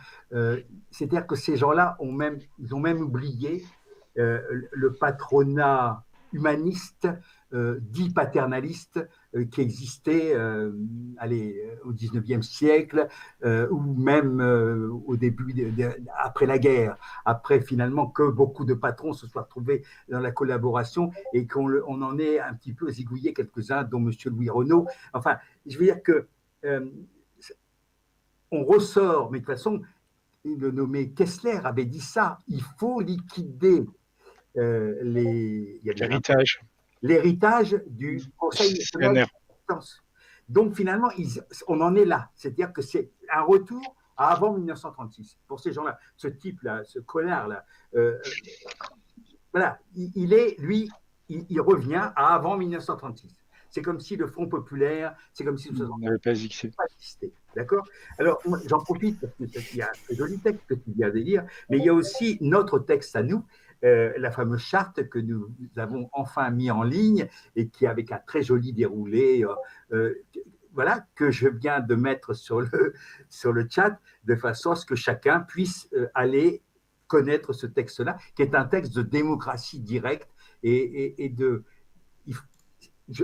C'est-à-dire 0.92 1.26
que 1.28 1.36
ces 1.36 1.58
gens-là 1.58 1.98
ont 2.00 2.12
même, 2.12 2.40
ils 2.60 2.74
ont 2.76 2.80
même 2.80 3.02
oublié 3.02 3.66
le 4.16 4.94
patronat 4.94 6.04
humaniste 6.34 7.08
euh, 7.54 7.80
dit 7.82 8.10
paternaliste 8.10 8.98
euh, 8.98 9.06
qui 9.52 9.62
existait 9.62 10.34
euh, 10.34 10.72
allez, 11.18 11.62
au 11.84 11.94
19e 11.94 12.42
siècle 12.42 13.08
ou 13.44 13.80
même 13.96 14.42
au 15.06 15.16
début, 15.18 15.54
après 16.18 16.46
la 16.46 16.58
guerre, 16.58 16.98
après 17.26 17.62
finalement 17.62 18.08
que 18.08 18.30
beaucoup 18.30 18.66
de 18.66 18.74
patrons 18.74 19.14
se 19.14 19.28
soient 19.28 19.44
retrouvés 19.44 19.84
dans 20.10 20.20
la 20.20 20.32
collaboration 20.32 21.12
et 21.34 21.46
qu'on 21.46 21.72
on 21.88 22.02
en 22.02 22.18
ait 22.18 22.40
un 22.40 22.54
petit 22.54 22.74
peu 22.74 22.90
zigouillé 22.90 23.34
quelques-uns, 23.34 23.84
dont 23.84 24.00
M. 24.00 24.12
Louis 24.26 24.50
Renault. 24.50 24.88
Enfin, 25.14 25.38
je 25.66 25.78
veux 25.78 25.86
dire 25.86 26.02
que 26.02 26.28
on 28.52 28.64
ressort, 28.64 29.32
mais 29.32 29.40
de 29.40 29.46
toute 29.46 29.54
façon, 29.54 29.82
le 30.46 30.72
nommé 30.72 31.12
Kessler 31.12 31.60
avait 31.64 31.86
dit 31.86 32.00
ça, 32.00 32.40
il 32.48 32.62
faut 32.80 33.02
liquider 33.02 33.86
euh, 34.58 34.98
les, 35.04 35.80
l'héritage. 35.84 36.62
L'héritage 37.08 37.82
du 37.88 38.22
Conseil 38.38 38.78
national 38.78 39.28
Donc 40.50 40.76
finalement, 40.76 41.10
on 41.68 41.82
en 41.82 41.96
est 41.96 42.06
là. 42.06 42.30
C'est-à-dire 42.36 42.74
que 42.74 42.82
c'est 42.82 43.12
un 43.34 43.42
retour 43.42 43.96
à 44.18 44.32
avant 44.32 44.54
1936. 44.54 45.38
Pour 45.48 45.60
ces 45.60 45.72
gens-là, 45.72 46.00
ce 46.16 46.28
type-là, 46.28 46.84
ce 46.84 47.00
connard-là, 47.00 47.66
euh, 47.96 48.18
voilà, 49.54 49.80
il, 49.96 50.34
est, 50.34 50.60
lui, 50.60 50.90
il, 51.30 51.62
revient 51.62 52.12
à 52.16 52.34
avant 52.34 52.58
1936. 52.58 53.30
C'est 53.70 53.82
comme 53.82 54.00
si 54.00 54.16
le 54.16 54.28
Front 54.28 54.48
populaire, 54.48 55.16
c'est 55.34 55.44
comme 55.44 55.58
si 55.58 55.70
on 55.70 55.98
n'avait 55.98 56.18
pas 56.18 56.32
existé. 56.32 56.72
D'accord? 57.56 57.88
Alors, 58.18 58.42
j'en 58.66 58.80
profite 58.80 59.20
parce 59.20 59.66
qu'il 59.66 59.78
y 59.78 59.82
a 59.82 59.90
un 59.90 60.16
joli 60.16 60.40
texte 60.40 60.64
que 60.68 60.76
tu 60.76 60.92
viens 60.96 61.10
de 61.10 61.20
lire, 61.20 61.46
mais 61.70 61.78
il 61.78 61.86
y 61.86 61.90
a 61.90 61.94
aussi 61.94 62.38
notre 62.42 62.80
texte 62.80 63.16
à 63.16 63.24
nous, 63.24 63.44
euh, 63.84 64.14
la 64.18 64.32
fameuse 64.32 64.62
charte 64.62 65.08
que 65.10 65.20
nous 65.20 65.54
avons 65.76 66.10
enfin 66.12 66.50
mis 66.50 66.72
en 66.72 66.84
ligne 66.84 67.28
et 67.56 67.68
qui, 67.68 67.86
avec 67.86 68.12
un 68.12 68.20
très 68.20 68.42
joli 68.42 68.74
déroulé, 68.74 69.44
euh, 69.44 69.54
euh, 69.92 70.14
voilà, 70.74 71.06
que 71.16 71.30
je 71.30 71.48
viens 71.48 71.80
de 71.80 71.96
mettre 71.96 72.34
sur 72.34 72.62
le, 72.62 72.94
sur 73.30 73.54
le 73.54 73.68
chat, 73.70 74.00
de 74.24 74.36
façon 74.36 74.72
à 74.72 74.76
ce 74.76 74.86
que 74.86 74.96
chacun 74.96 75.42
puisse 75.42 75.90
aller 76.14 76.64
connaître 77.08 77.54
ce 77.54 77.68
texte-là, 77.68 78.18
qui 78.36 78.42
est 78.42 78.56
un 78.56 78.66
texte 78.66 78.96
de 78.96 79.02
démocratie 79.02 79.80
directe 79.80 80.30
et, 80.64 81.30
de. 81.30 81.64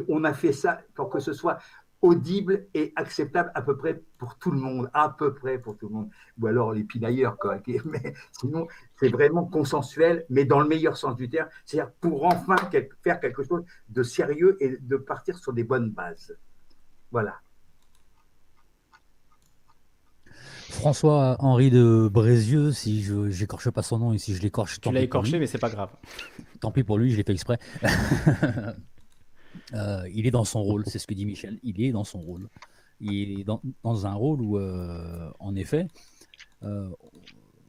on 0.07 0.23
a 0.23 0.34
fait 0.34 0.53
ça 0.53 0.81
pour 0.93 1.09
que 1.09 1.19
ce 1.19 1.34
soit 1.34 1.57
audible 2.03 2.67
et 2.73 2.91
acceptable 2.97 3.49
à 3.55 3.61
peu 3.61 3.77
près 3.77 4.03
pour 4.17 4.38
tout 4.38 4.51
le 4.51 4.59
monde, 4.59 4.89
à 4.93 5.09
peu 5.09 5.34
près 5.34 5.57
pour 5.57 5.77
tout 5.77 5.88
le 5.88 5.95
monde, 5.95 6.09
ou 6.39 6.47
alors 6.47 6.73
les 6.73 6.84
pinailleurs, 6.84 7.38
quoi. 7.38 7.57
Mais 7.85 8.13
sinon, 8.34 8.67
c'est 8.97 9.07
vraiment 9.07 9.45
consensuel, 9.45 10.25
mais 10.30 10.45
dans 10.45 10.59
le 10.59 10.67
meilleur 10.67 10.97
sens 10.97 11.15
du 11.15 11.30
terme, 11.30 11.47
c'est-à-dire 11.65 11.91
pour 12.01 12.25
enfin 12.25 12.55
faire 13.03 13.19
quelque 13.19 13.43
chose 13.43 13.63
de 13.89 14.03
sérieux 14.03 14.57
et 14.59 14.77
de 14.80 14.97
partir 14.97 15.38
sur 15.38 15.53
des 15.53 15.63
bonnes 15.63 15.89
bases. 15.89 16.38
Voilà. 17.11 17.39
François-Henri 20.69 21.69
de 21.69 22.09
Brézieux, 22.11 22.71
si 22.71 23.03
je 23.03 23.13
n'écorche 23.13 23.69
pas 23.69 23.84
son 23.84 23.99
nom 23.99 24.13
et 24.13 24.17
si 24.17 24.35
je 24.35 24.41
l'écorche, 24.41 24.81
Tu 24.81 24.91
l'as 24.91 25.01
écorché, 25.01 25.39
mais 25.39 25.47
c'est 25.47 25.59
pas 25.59 25.69
grave. 25.69 25.91
Tant 26.59 26.71
pis 26.71 26.84
pour 26.84 26.97
lui, 26.97 27.11
je 27.11 27.17
l'ai 27.17 27.23
fait 27.23 27.31
exprès. 27.31 27.59
Euh, 29.73 30.07
il 30.13 30.27
est 30.27 30.31
dans 30.31 30.45
son 30.45 30.61
rôle, 30.61 30.84
c'est 30.88 30.99
ce 30.99 31.07
que 31.07 31.13
dit 31.13 31.25
Michel. 31.25 31.59
Il 31.63 31.81
est 31.81 31.91
dans 31.91 32.03
son 32.03 32.19
rôle. 32.19 32.49
Il 32.99 33.39
est 33.39 33.43
dans, 33.43 34.05
un 34.05 34.13
rôle 34.13 34.41
où, 34.41 34.57
euh, 34.57 35.30
en 35.39 35.55
effet, 35.55 35.88
euh, 36.63 36.89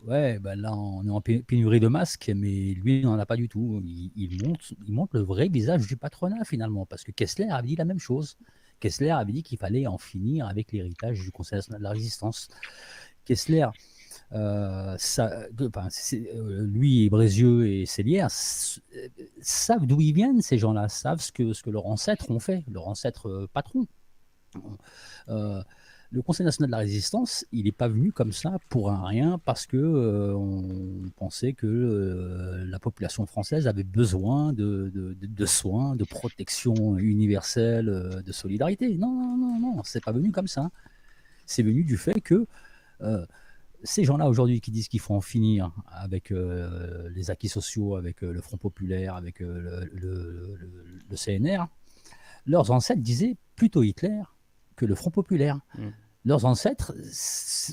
ouais, 0.07 0.39
ben 0.39 0.61
là, 0.61 0.75
on 0.75 1.05
est 1.07 1.11
en 1.11 1.21
pénurie 1.21 1.81
de 1.81 1.89
masques, 1.89 2.31
mais 2.35 2.75
lui, 2.75 3.01
il 3.01 3.05
n'en 3.05 3.19
a 3.19 3.27
pas 3.27 3.37
du 3.37 3.49
tout. 3.49 3.83
Il, 3.85 4.47
montre, 4.47 4.65
il 4.87 4.93
montre 4.93 5.17
le 5.17 5.23
vrai 5.23 5.49
visage 5.49 5.87
du 5.87 5.97
patronat, 5.97 6.45
finalement, 6.45 6.87
parce 6.87 7.03
que 7.03 7.13
Kessler 7.13 7.49
avait 7.51 7.69
dit 7.69 7.77
la 7.77 7.85
même 7.85 7.99
chose. 7.99 8.37
Kessler 8.81 9.11
avait 9.11 9.33
dit 9.33 9.43
qu'il 9.43 9.59
fallait 9.59 9.87
en 9.87 9.99
finir 9.99 10.47
avec 10.47 10.73
l'héritage 10.73 11.21
du 11.21 11.33
Conseil 11.33 11.59
national 11.59 11.81
de 11.81 11.85
la 11.85 11.91
résistance. 11.91 12.49
Kessler, 13.25 13.67
euh, 14.35 14.97
euh, 15.19 16.67
lui 16.67 17.05
et 17.05 17.11
Brézieux 17.11 17.69
et 17.69 17.87
Célière 17.87 18.29
euh, 18.97 19.09
savent 19.41 19.87
d'où 19.87 20.01
ils 20.01 20.13
viennent, 20.13 20.43
ces 20.43 20.59
gens-là, 20.59 20.89
savent 20.89 21.21
ce 21.21 21.31
que, 21.31 21.71
leurs 21.71 21.87
ancêtres 21.87 22.31
ont 22.31 22.41
fait, 22.41 22.65
leurs 22.69 22.89
ancêtres 22.89 23.49
patrons. 23.53 23.87
le 25.29 26.23
Conseil 26.23 26.45
national 26.47 26.69
de 26.69 26.73
la 26.73 26.79
résistance, 26.79 27.45
il 27.53 27.65
n'est 27.65 27.73
pas 27.73 27.89
venu 27.89 28.13
comme 28.13 28.33
ça 28.33 28.59
pour 28.71 28.91
un 28.91 29.07
rien 29.07 29.39
parce 29.45 29.67
que 29.67 30.33
on 30.35 31.09
pensait 31.17 31.53
que 31.53 32.65
la 32.67 32.79
population 32.81 33.27
française 33.27 33.69
avait 33.69 33.85
besoin 33.85 34.53
de, 34.53 34.91
de, 34.93 35.17
de, 35.21 35.47
soins, 35.47 35.95
de 35.97 36.05
protection 36.05 36.99
universelle, 36.99 38.23
de 38.25 38.33
solidarité. 38.33 38.97
Non, 38.97 39.13
non, 39.13 39.37
non, 39.37 39.59
non, 39.61 39.83
c'est 39.85 40.03
pas 40.03 40.13
venu 40.13 40.33
comme 40.33 40.49
ça. 40.49 40.71
C'est 41.47 41.63
venu 41.63 41.85
du 41.85 41.97
fait 41.97 42.21
que 42.21 42.47
ces 43.85 44.05
gens-là 44.05 44.29
aujourd'hui 44.29 44.61
qui 44.61 44.71
disent 44.71 44.89
qu'il 44.89 45.01
faut 45.01 45.15
en 45.15 45.21
finir 45.21 45.71
avec 45.87 46.33
euh, 46.33 47.09
les 47.11 47.31
acquis 47.31 47.49
sociaux, 47.49 47.97
avec 47.97 48.25
euh, 48.25 48.33
le 48.33 48.41
Front 48.41 48.57
populaire, 48.57 49.15
avec 49.15 49.43
euh, 49.43 49.87
le, 49.93 51.17
CNR, 51.17 51.67
leurs 52.47 52.71
ancêtres 52.71 53.03
disaient 53.03 53.37
plutôt 53.55 53.83
Hitler 53.83 54.23
que 54.75 54.87
le 54.87 54.95
Front 54.95 55.11
populaire. 55.11 55.61
Mm. 55.79 55.89
Leurs 56.25 56.47
ancêtres 56.47 56.95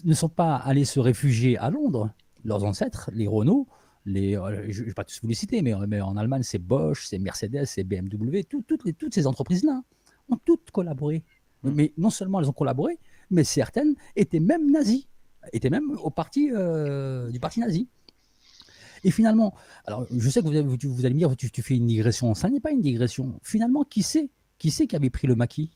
ne 0.04 0.14
sont 0.14 0.30
pas 0.30 0.58
allés 0.58 0.84
se 0.84 1.00
réfugier 1.00 1.58
à 1.58 1.70
Londres. 1.70 2.12
Leurs 2.44 2.66
ancêtres, 2.66 3.10
les 3.14 3.28
Renault, 3.28 3.68
les, 4.06 4.34
je 4.68 4.82
ne 4.82 4.88
vais 4.88 4.94
pas 4.94 5.06
tous 5.06 5.20
vous 5.22 5.30
les 5.30 5.34
citer, 5.34 5.62
mais, 5.62 5.74
en 5.74 6.18
Allemagne, 6.18 6.44
c'est 6.44 6.60
Bosch, 6.60 7.06
c'est 7.08 7.20
Mercedes, 7.20 7.66
c'est 7.66 7.86
BMW, 7.86 8.44
toutes, 8.44 8.84
les, 8.84 8.94
toutes 8.94 9.14
ces 9.14 9.28
entreprises-là 9.28 9.82
ont 10.30 10.38
toutes 10.44 10.72
collaboré. 10.72 11.24
Mm. 11.64 11.72
Mais 11.72 11.94
non 11.98 12.10
seulement 12.10 12.42
elles 12.42 12.50
ont 12.50 12.54
collaboré, 12.54 13.00
mais 13.30 13.46
certaines 13.46 13.96
étaient 14.18 14.42
même 14.42 14.70
nazies 14.70 15.08
était 15.54 15.70
même 15.70 15.92
au 15.92 16.10
parti 16.10 16.50
euh, 16.52 17.30
du 17.30 17.40
parti 17.40 17.60
nazi. 17.60 17.88
Et 19.04 19.12
finalement, 19.12 19.56
alors 19.86 20.06
je 20.16 20.30
sais 20.30 20.42
que 20.42 20.46
vous, 20.46 20.52
allez 20.56 21.14
me 21.14 21.18
dire, 21.18 21.36
tu, 21.36 21.50
tu, 21.50 21.62
fais 21.62 21.76
une 21.76 21.88
digression. 21.88 22.34
Ça 22.36 22.50
n'est 22.50 22.60
pas 22.60 22.72
une 22.72 22.82
digression. 22.82 23.40
Finalement, 23.42 23.84
qui 23.84 24.04
c'est 24.04 24.30
qui 24.58 24.70
c'est 24.70 24.86
qui 24.86 24.96
avait 24.96 25.10
pris 25.10 25.28
le 25.28 25.36
maquis 25.36 25.72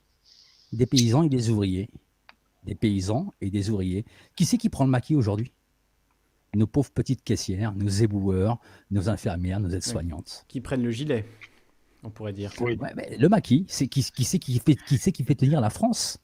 Des 0.71 0.85
paysans 0.85 1.23
et 1.23 1.29
des 1.29 1.49
ouvriers? 1.49 1.89
Des 2.65 2.75
paysans 2.75 3.33
et 3.41 3.49
des 3.49 3.69
ouvriers. 3.69 4.05
Qui 4.35 4.45
c'est 4.45 4.57
qui 4.57 4.69
prend 4.69 4.85
le 4.85 4.91
maquis 4.91 5.15
aujourd'hui? 5.15 5.51
Nos 6.53 6.67
pauvres 6.67 6.91
petites 6.91 7.23
caissières, 7.23 7.73
nos 7.75 7.89
éboueurs, 7.89 8.59
nos 8.91 9.09
infirmières, 9.09 9.59
nos 9.59 9.69
aides-soignantes. 9.69 10.45
Qui 10.47 10.61
prennent 10.61 10.83
le 10.83 10.91
gilet, 10.91 11.25
on 12.03 12.09
pourrait 12.09 12.31
dire. 12.31 12.53
le 12.59 13.27
maquis, 13.27 13.65
c'est 13.67 13.87
qui, 13.87 14.03
qui 14.03 14.23
c'est 14.23 14.39
qui 14.39 14.59
fait, 14.59 14.75
qui, 14.75 14.99
qui 14.99 15.23
fait 15.23 15.35
tenir 15.35 15.59
la 15.59 15.69
France? 15.69 16.19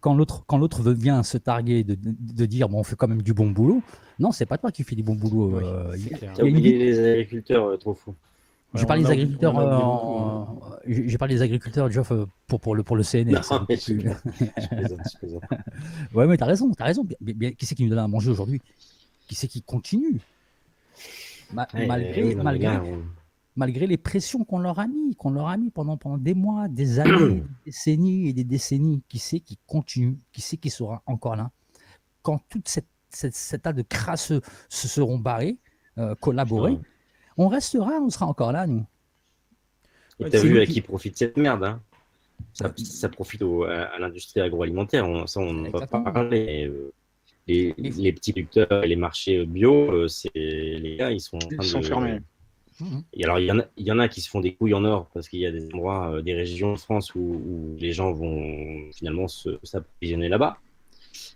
Quand 0.00 0.14
l'autre, 0.14 0.44
quand 0.46 0.58
l'autre 0.58 0.90
vient 0.90 1.22
se 1.22 1.38
targuer 1.38 1.84
de, 1.84 1.96
de, 1.96 2.46
dire 2.46 2.68
bon, 2.68 2.80
on 2.80 2.82
fait 2.82 2.96
quand 2.96 3.06
même 3.06 3.22
du 3.22 3.32
bon 3.32 3.50
boulot, 3.50 3.80
non, 4.18 4.32
c'est 4.32 4.46
pas 4.46 4.58
toi 4.58 4.72
qui 4.72 4.82
fais 4.82 4.96
du 4.96 5.02
bon 5.02 5.14
boulot. 5.14 5.58
Euh, 5.58 5.96
il, 5.96 6.42
oublié 6.42 6.78
les 6.78 6.98
agriculteurs 6.98 7.66
euh, 7.66 7.76
trop 7.76 7.94
fous. 7.94 8.14
J'ai 8.74 8.86
parlé 8.86 9.02
des 9.04 9.10
agriculteurs, 9.10 9.58
euh, 9.58 10.44
j'ai 10.86 11.18
parlé 11.18 11.34
des 11.34 11.42
agriculteurs, 11.42 11.90
Geoff, 11.90 12.10
pour, 12.46 12.58
pour, 12.58 12.74
le, 12.74 12.82
pour 12.82 12.96
le 12.96 13.02
CNR. 13.02 13.42
Non, 13.50 13.66
mais 13.68 13.76
je, 13.76 14.00
je 14.00 15.26
ouais, 16.14 16.26
mais 16.26 16.38
t'as 16.38 16.46
raison, 16.46 16.72
t'as 16.72 16.86
raison. 16.86 17.04
qui 17.04 17.66
c'est 17.66 17.74
qui 17.74 17.84
nous 17.84 17.90
donne 17.90 17.98
à 17.98 18.08
manger 18.08 18.30
aujourd'hui? 18.30 18.62
Qui 19.28 19.34
c'est 19.34 19.46
qui 19.46 19.60
continue? 19.60 20.20
Malgré, 21.52 22.34
malgré, 22.34 22.80
malgré 23.56 23.86
les 23.86 23.96
pressions 23.96 24.44
qu'on 24.44 24.58
leur 24.58 24.78
a 24.78 24.86
mis, 24.86 25.14
qu'on 25.16 25.30
leur 25.30 25.48
a 25.48 25.56
mis 25.56 25.70
pendant, 25.70 25.96
pendant 25.96 26.18
des 26.18 26.34
mois, 26.34 26.68
des 26.68 26.98
années, 26.98 27.42
des 27.64 27.70
décennies 27.70 28.28
et 28.28 28.32
des 28.32 28.44
décennies. 28.44 29.02
Qui 29.08 29.18
sait 29.18 29.40
qui 29.40 29.58
continue 29.66 30.18
Qui 30.32 30.40
sait 30.40 30.56
qui 30.56 30.70
sera 30.70 31.02
encore 31.06 31.36
là 31.36 31.50
Quand 32.22 32.40
toute 32.48 32.68
cette, 32.68 32.86
cette, 33.10 33.62
tas 33.62 33.72
de 33.72 33.82
crasseux 33.82 34.40
se 34.68 34.88
seront 34.88 35.18
barrés, 35.18 35.58
euh, 35.98 36.14
collaborés, 36.14 36.78
on 37.36 37.48
restera, 37.48 38.00
on 38.00 38.10
sera 38.10 38.26
encore 38.26 38.52
là, 38.52 38.66
nous. 38.66 38.84
Et 40.18 40.30
t'as 40.30 40.40
vu 40.40 40.60
à 40.60 40.66
qui 40.66 40.80
profite 40.80 41.16
cette 41.16 41.36
merde 41.36 41.64
hein? 41.64 41.82
Ça, 42.54 43.08
profite 43.08 43.42
à, 43.42 43.98
l'industrie 43.98 44.40
agroalimentaire, 44.40 45.08
on, 45.08 45.26
ça 45.26 45.40
on 45.40 45.52
ne 45.52 45.70
va 45.70 45.86
pas 45.86 46.00
parler. 46.00 46.66
Euh, 46.66 46.92
les, 47.46 47.74
les, 47.78 48.12
petits 48.12 48.32
producteurs 48.32 48.84
et 48.84 48.88
les 48.88 48.96
marchés 48.96 49.44
bio, 49.46 49.90
euh, 49.90 50.08
c'est 50.08 50.30
les 50.34 50.96
gars, 50.96 51.10
ils 51.10 51.20
sont, 51.20 51.38
ils 51.50 51.62
sont 51.62 51.82
fermés. 51.82 52.20
Mhm. 52.80 53.04
Et 53.12 53.24
alors, 53.24 53.38
il 53.38 53.46
y, 53.46 53.52
en 53.52 53.58
a, 53.58 53.64
il 53.76 53.86
y 53.86 53.92
en 53.92 53.98
a 53.98 54.08
qui 54.08 54.20
se 54.20 54.28
font 54.28 54.40
des 54.40 54.54
couilles 54.54 54.74
en 54.74 54.84
or 54.84 55.08
parce 55.12 55.28
qu'il 55.28 55.40
y 55.40 55.46
a 55.46 55.52
des 55.52 55.64
endroits, 55.66 56.10
euh, 56.10 56.22
des 56.22 56.34
régions 56.34 56.72
de 56.72 56.78
France 56.78 57.14
où, 57.14 57.76
les 57.78 57.92
gens 57.92 58.12
vont 58.12 58.90
finalement 58.92 59.26
s'approvisionner 59.28 60.28
là-bas. 60.28 60.58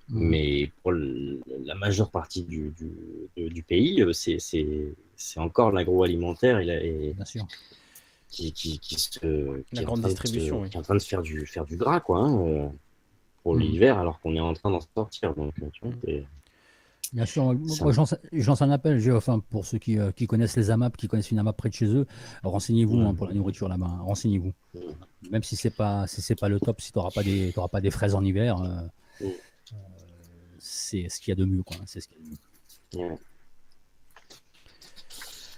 Mhm. 0.08 0.28
Mais 0.28 0.72
pour 0.82 0.92
la 0.92 1.74
majeure 1.74 2.10
partie 2.10 2.42
du, 2.44 2.72
du, 3.36 3.62
pays, 3.62 4.02
euh, 4.02 4.12
c'est 4.12 5.40
encore 5.40 5.72
l'agroalimentaire 5.72 6.58
et, 6.58 7.12
Bien 7.14 7.24
sûr. 7.24 7.46
Qui, 8.28 8.52
qui, 8.52 8.78
qui, 8.80 8.96
se, 8.96 9.62
la 9.72 9.84
grande 9.84 10.02
distribution, 10.02 10.68
qui 10.68 10.76
est 10.76 10.78
en 10.78 10.82
train 10.82 10.96
de 10.96 11.02
faire 11.02 11.22
du, 11.22 11.46
faire 11.46 11.64
du 11.64 11.76
gras 11.76 12.00
quoi, 12.00 12.18
hein, 12.18 12.46
euh, 12.46 12.68
pour 13.42 13.54
mhm. 13.54 13.60
l'hiver 13.60 13.98
alors 13.98 14.20
qu'on 14.20 14.34
est 14.34 14.40
en 14.40 14.52
train 14.52 14.70
d'en 14.70 14.80
sortir. 14.94 15.34
Donc, 15.34 15.54
tu 15.72 15.80
vois, 15.82 15.92
Bien 17.12 17.26
sûr, 17.26 17.54
moi, 17.54 17.92
je 18.32 18.46
lance 18.46 18.62
un 18.62 18.70
appel, 18.70 19.12
enfin, 19.12 19.40
pour 19.50 19.64
ceux 19.64 19.78
qui, 19.78 19.98
euh, 19.98 20.10
qui, 20.12 20.26
connaissent 20.26 20.56
les 20.56 20.70
AMAP, 20.70 20.96
qui 20.96 21.08
connaissent 21.08 21.30
une 21.30 21.38
AMAP 21.38 21.56
près 21.56 21.68
de 21.68 21.74
chez 21.74 21.86
eux, 21.86 22.06
renseignez-vous 22.42 22.98
hein, 22.98 23.14
pour 23.14 23.26
la 23.26 23.34
nourriture 23.34 23.68
là-bas, 23.68 23.86
hein, 23.86 24.02
renseignez-vous. 24.02 24.52
Même 25.30 25.42
si 25.42 25.56
c'est 25.56 25.70
pas 25.70 26.06
si 26.06 26.22
c'est 26.22 26.38
pas 26.38 26.48
le 26.48 26.60
top, 26.60 26.80
si 26.80 26.92
tu 26.92 26.98
n'auras 26.98 27.10
pas, 27.10 27.22
des, 27.22 27.54
pas 27.70 27.80
des 27.80 27.90
fraises 27.90 28.14
en 28.14 28.24
hiver, 28.24 28.60
euh, 28.60 29.26
euh, 29.26 29.30
c'est 30.58 31.08
ce 31.08 31.20
qu'il 31.20 31.30
y 31.30 31.32
a 31.32 31.36
de 31.36 31.44
mieux. 31.44 31.62
Quoi, 31.62 31.76
hein, 31.80 31.84
c'est 31.86 32.00
ce 32.00 32.08
qu'il 32.08 32.18
y 32.18 32.20
a 32.20 32.24
de 32.24 33.10
mieux. 33.10 33.18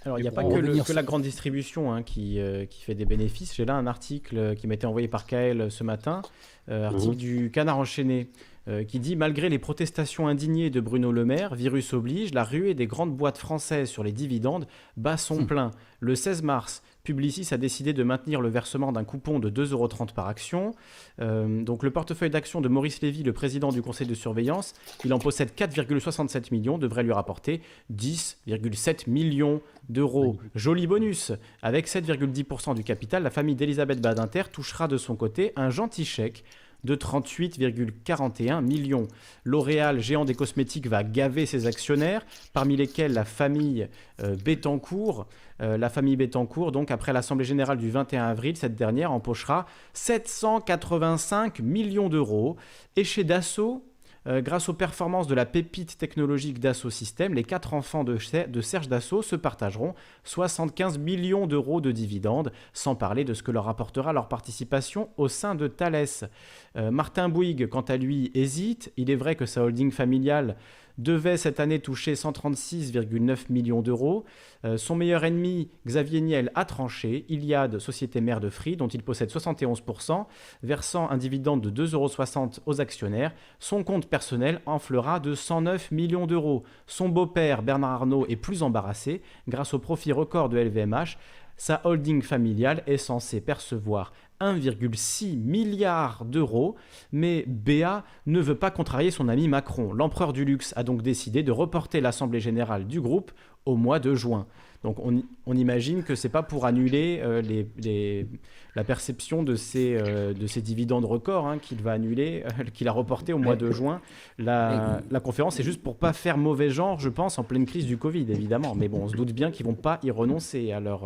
Alors, 0.05 0.17
il 0.17 0.21
n'y 0.21 0.27
a 0.27 0.31
pas 0.31 0.43
que, 0.43 0.93
la 0.93 1.03
grande 1.03 1.23
distribution 1.23 1.91
hein, 1.91 2.03
qui, 2.03 2.39
euh, 2.39 2.65
qui, 2.65 2.81
fait 2.81 2.95
des 2.95 3.05
bénéfices. 3.05 3.55
J'ai 3.55 3.65
là 3.65 3.75
un 3.75 3.85
article 3.85 4.55
qui 4.55 4.65
m'a 4.67 4.75
été 4.75 4.87
envoyé 4.87 5.07
par 5.07 5.25
Kael 5.25 5.69
ce 5.69 5.83
matin, 5.83 6.21
euh, 6.69 6.87
article 6.87 7.13
mhm. 7.13 7.17
du 7.17 7.51
Canard 7.51 7.77
enchaîné. 7.77 8.29
Euh, 8.67 8.83
qui 8.83 8.99
dit 8.99 9.15
Malgré 9.15 9.49
les 9.49 9.59
protestations 9.59 10.27
indignées 10.27 10.69
de 10.69 10.79
Bruno 10.79 11.11
Le 11.11 11.25
Maire, 11.25 11.55
virus 11.55 11.93
oblige, 11.93 12.33
la 12.33 12.43
ruée 12.43 12.73
des 12.75 12.87
grandes 12.87 13.15
boîtes 13.15 13.37
françaises 13.37 13.89
sur 13.89 14.03
les 14.03 14.11
dividendes 14.11 14.67
bat 14.95 15.17
son 15.17 15.39
Hmm. 15.39 15.47
plein. 15.47 15.71
Le 16.01 16.15
16 16.15 16.43
mars, 16.43 16.81
Publicis 17.03 17.47
a 17.51 17.57
décidé 17.57 17.93
de 17.93 18.03
maintenir 18.03 18.41
le 18.41 18.49
versement 18.49 18.91
d'un 18.91 19.03
coupon 19.03 19.39
de 19.39 19.49
2,30 19.49 19.71
euros 19.71 19.89
par 20.13 20.27
action. 20.27 20.75
Euh, 21.19 21.63
donc 21.63 21.83
le 21.83 21.91
portefeuille 21.91 22.29
d'actions 22.29 22.61
de 22.61 22.69
Maurice 22.69 23.01
Lévy, 23.01 23.23
le 23.23 23.33
président 23.33 23.69
du 23.69 23.81
conseil 23.81 24.07
de 24.07 24.13
surveillance, 24.13 24.73
il 25.03 25.13
en 25.13 25.19
possède 25.19 25.51
4,67 25.55 26.51
millions, 26.51 26.77
devrait 26.77 27.03
lui 27.03 27.11
rapporter 27.11 27.61
10,7 27.93 29.09
millions 29.09 29.61
d'euros. 29.89 30.37
Joli 30.55 30.87
bonus 30.87 31.31
Avec 31.61 31.87
7,10% 31.87 32.75
du 32.75 32.83
capital, 32.83 33.23
la 33.23 33.29
famille 33.29 33.55
d'Elisabeth 33.55 34.01
Badinter 34.01 34.43
touchera 34.51 34.87
de 34.87 34.97
son 34.97 35.15
côté 35.15 35.51
un 35.55 35.69
gentil 35.69 36.05
chèque 36.05 36.43
de 36.83 36.95
38,41 36.95 38.61
millions. 38.61 39.07
L'Oréal, 39.43 39.99
géant 39.99 40.25
des 40.25 40.35
cosmétiques, 40.35 40.87
va 40.87 41.03
gaver 41.03 41.45
ses 41.45 41.67
actionnaires, 41.67 42.25
parmi 42.53 42.75
lesquels 42.75 43.13
la 43.13 43.25
famille 43.25 43.87
euh, 44.21 44.35
Bettencourt. 44.35 45.27
Euh, 45.61 45.77
la 45.77 45.89
famille 45.89 46.15
Bettencourt, 46.15 46.71
donc 46.71 46.89
après 46.89 47.11
l'Assemblée 47.11 47.45
générale 47.45 47.77
du 47.77 47.89
21 47.89 48.27
avril, 48.27 48.55
cette 48.55 48.75
dernière 48.75 49.11
empochera 49.11 49.65
785 49.93 51.59
millions 51.59 52.07
d'euros. 52.07 52.55
Et 52.95 53.03
chez 53.03 53.23
Dassault, 53.25 53.83
euh, 54.27 54.41
grâce 54.41 54.69
aux 54.69 54.73
performances 54.73 55.27
de 55.27 55.35
la 55.35 55.45
pépite 55.45 55.97
technologique 55.97 56.59
Dassault 56.59 56.89
Systèmes, 56.89 57.33
les 57.33 57.43
quatre 57.43 57.73
enfants 57.73 58.03
de 58.03 58.17
Serge 58.61 58.89
Dassault 58.89 59.21
se 59.21 59.35
partageront 59.35 59.95
75 60.23 60.97
millions 60.97 61.47
d'euros 61.47 61.81
de 61.81 61.91
dividendes, 61.91 62.51
sans 62.73 62.95
parler 62.95 63.23
de 63.23 63.33
ce 63.33 63.43
que 63.43 63.51
leur 63.51 63.67
apportera 63.69 64.13
leur 64.13 64.27
participation 64.27 65.09
au 65.17 65.27
sein 65.27 65.55
de 65.55 65.67
Thales. 65.67 66.29
Euh, 66.75 66.91
Martin 66.91 67.29
Bouygues, 67.29 67.67
quant 67.67 67.81
à 67.81 67.97
lui, 67.97 68.31
hésite. 68.33 68.91
Il 68.97 69.09
est 69.09 69.15
vrai 69.15 69.35
que 69.35 69.45
sa 69.45 69.63
holding 69.63 69.91
familiale 69.91 70.57
devait 70.99 71.37
cette 71.37 71.59
année 71.59 71.79
toucher 71.79 72.13
136,9 72.13 73.45
millions 73.49 73.81
d'euros. 73.81 74.25
Euh, 74.65 74.77
son 74.77 74.95
meilleur 74.95 75.23
ennemi, 75.23 75.69
Xavier 75.87 76.21
Niel, 76.21 76.51
a 76.55 76.65
tranché. 76.65 77.25
Iliad, 77.29 77.79
société 77.79 78.21
mère 78.21 78.39
de 78.39 78.49
Free, 78.49 78.75
dont 78.75 78.87
il 78.87 79.01
possède 79.01 79.29
71%, 79.29 80.25
versant 80.61 81.09
un 81.09 81.17
dividende 81.17 81.61
de 81.61 81.85
2,60 81.85 81.93
euros 81.95 82.49
aux 82.65 82.81
actionnaires. 82.81 83.33
Son 83.59 83.83
compte 83.83 84.07
personnel 84.07 84.61
enflera 84.65 85.19
de 85.19 85.33
109 85.33 85.91
millions 85.91 86.27
d'euros. 86.27 86.63
Son 86.85 87.09
beau-père, 87.09 87.63
Bernard 87.63 87.91
Arnault, 87.91 88.25
est 88.27 88.35
plus 88.35 88.61
embarrassé. 88.61 89.21
Grâce 89.47 89.73
au 89.73 89.79
profit 89.79 90.11
record 90.11 90.49
de 90.49 90.59
LVMH, 90.59 91.17
sa 91.55 91.81
holding 91.83 92.21
familiale 92.21 92.83
est 92.87 92.97
censée 92.97 93.41
percevoir 93.41 94.13
1,6 94.41 95.37
milliard 95.37 96.25
d'euros, 96.25 96.75
mais 97.11 97.45
BA 97.47 98.03
ne 98.25 98.39
veut 98.39 98.55
pas 98.55 98.71
contrarier 98.71 99.11
son 99.11 99.27
ami 99.29 99.47
Macron. 99.47 99.93
L'empereur 99.93 100.33
du 100.33 100.45
luxe 100.45 100.73
a 100.75 100.83
donc 100.83 101.01
décidé 101.01 101.43
de 101.43 101.51
reporter 101.51 102.01
l'assemblée 102.01 102.39
générale 102.39 102.85
du 102.87 103.01
groupe 103.01 103.31
au 103.65 103.75
mois 103.75 103.99
de 103.99 104.15
juin. 104.15 104.47
Donc 104.83 104.97
on, 105.05 105.21
on 105.45 105.55
imagine 105.57 106.03
que 106.03 106.15
c'est 106.15 106.29
pas 106.29 106.41
pour 106.41 106.65
annuler 106.65 107.19
euh, 107.21 107.41
les, 107.41 107.67
les- 107.83 108.27
la 108.75 108.85
perception 108.85 109.43
de 109.43 109.55
ces, 109.55 109.97
euh, 109.99 110.33
de 110.33 110.47
ces 110.47 110.61
dividendes 110.61 111.03
records 111.03 111.47
hein, 111.47 111.57
qu'il 111.57 111.81
va 111.81 111.91
annuler, 111.91 112.43
euh, 112.45 112.63
qu'il 112.73 112.87
a 112.87 112.93
reporté 112.93 113.33
au 113.33 113.39
mois 113.39 113.57
de 113.57 113.71
juin. 113.71 113.99
La, 114.37 115.01
la 115.11 115.19
conférence 115.19 115.55
c'est 115.57 115.63
juste 115.63 115.83
pour 115.83 115.97
pas 115.97 116.13
faire 116.13 116.37
mauvais 116.37 116.69
genre, 116.69 116.97
je 116.97 117.09
pense, 117.09 117.37
en 117.39 117.43
pleine 117.43 117.65
crise 117.65 117.85
du 117.87 117.97
Covid, 117.97 118.25
évidemment. 118.29 118.73
Mais 118.73 118.87
bon, 118.87 119.01
on 119.03 119.07
se 119.09 119.17
doute 119.17 119.33
bien 119.33 119.51
qu'ils 119.51 119.65
vont 119.65 119.73
pas 119.73 119.99
y 120.03 120.11
renoncer 120.11 120.71
à 120.71 120.79
leur, 120.79 121.05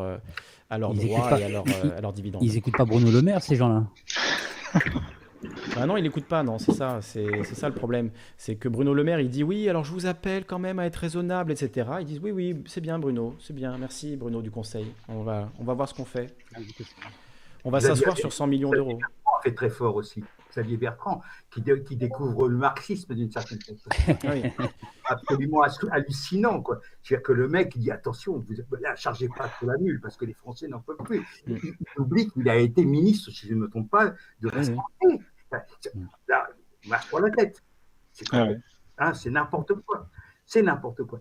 à 0.74 0.78
leurs 0.78 0.94
Ils 0.94 1.08
droits 1.08 1.40
et 1.40 1.44
à 1.44 1.50
leurs 1.50 1.64
ils- 1.68 1.90
euh, 1.90 1.98
à 1.98 2.02
leurs 2.02 2.14
dividendes. 2.14 2.44
Ils 2.44 2.58
écoutent 2.58 2.76
pas 2.78 2.86
Bruno 2.86 3.12
Le 3.12 3.22
Maire, 3.22 3.42
ces 3.44 3.56
gens-là. 3.56 3.84
Ah 5.76 5.86
non, 5.86 5.98
il 5.98 6.04
n'écoute 6.04 6.26
pas, 6.26 6.42
non, 6.44 6.58
c'est 6.58 6.72
ça, 6.72 7.00
c'est 7.02 7.28
c'est 7.44 7.56
ça 7.56 7.68
le 7.68 7.76
problème. 7.76 8.12
C'est 8.38 8.56
que 8.56 8.70
Bruno 8.70 8.94
Le 8.94 9.04
Maire, 9.04 9.20
il 9.20 9.30
dit 9.30 9.44
oui, 9.44 9.68
alors 9.70 9.84
je 9.84 9.92
vous 9.92 10.06
appelle 10.06 10.46
quand 10.46 10.60
même 10.60 10.80
à 10.80 10.86
être 10.86 10.96
raisonnable, 10.96 11.52
etc. 11.52 11.88
Ils 12.00 12.06
disent 12.06 12.20
oui, 12.24 12.32
oui, 12.32 12.64
c'est 12.66 12.80
bien 12.82 12.98
Bruno, 12.98 13.36
c'est 13.40 13.54
bien, 13.54 13.76
merci 13.78 14.16
Bruno 14.16 14.42
du 14.42 14.52
conseil. 14.52 14.88
On 15.10 15.24
va, 15.24 15.50
on 15.60 15.64
va 15.64 15.74
voir 15.74 15.88
ce 15.90 15.94
qu'on 15.94 16.06
fait. 16.06 16.34
On 17.66 17.72
va 17.72 17.80
s'asseoir 17.80 18.18
sur 18.18 18.32
100 18.32 18.48
millions 18.48 18.72
d'euros. 18.72 19.00
Fait 19.44 19.54
très 19.54 19.70
fort 19.70 19.96
aussi. 19.96 20.24
Xavier 20.54 20.78
Bertrand, 20.78 21.22
qui, 21.50 21.62
dé- 21.62 21.84
qui 21.84 21.96
découvre 21.98 22.48
le 22.48 22.58
marxisme 22.58 23.16
d'une 23.16 23.32
certaine 23.32 23.60
façon. 23.60 24.18
Absolument 25.06 25.62
hallucinant, 25.92 26.62
quoi. 26.62 26.80
C'est-à-dire 27.02 27.24
que 27.24 27.32
le 27.34 27.48
mec, 27.48 27.74
il 27.76 27.82
dit 27.82 27.92
attention, 27.92 28.38
vous, 28.40 28.54
là, 28.80 28.96
chargez 28.96 29.28
pas 29.28 29.50
trop 29.50 29.68
la 29.68 29.78
mule, 29.78 30.00
parce 30.00 30.16
que 30.16 30.26
les 30.26 30.34
Français 30.34 30.68
n'en 30.68 30.80
peuvent 30.80 30.98
plus. 31.04 31.26
Il, 31.48 31.58
il 31.64 31.76
oublie 31.98 32.30
qu'il 32.30 32.48
a 32.50 32.56
été 32.58 32.86
ministre, 32.86 33.32
si 33.32 33.48
je 33.48 33.54
ne 33.54 33.60
me 33.62 33.70
trompe 33.70 33.90
pas, 33.90 34.14
de 34.42 34.50
la 34.50 34.64
santé. 34.64 35.20
Là, 36.28 36.48
il 36.84 36.90
marche 36.90 37.10
pour 37.10 37.20
la 37.20 37.30
tête. 37.32 37.62
C'est 38.12 38.26
Ah 38.32 38.46
ouais. 38.46 38.58
hein, 39.00 39.14
c'est 39.14 39.30
n'importe 39.30 39.74
quoi. 39.86 40.10
C'est 40.46 40.62
n'importe 40.62 41.04
quoi. 41.04 41.20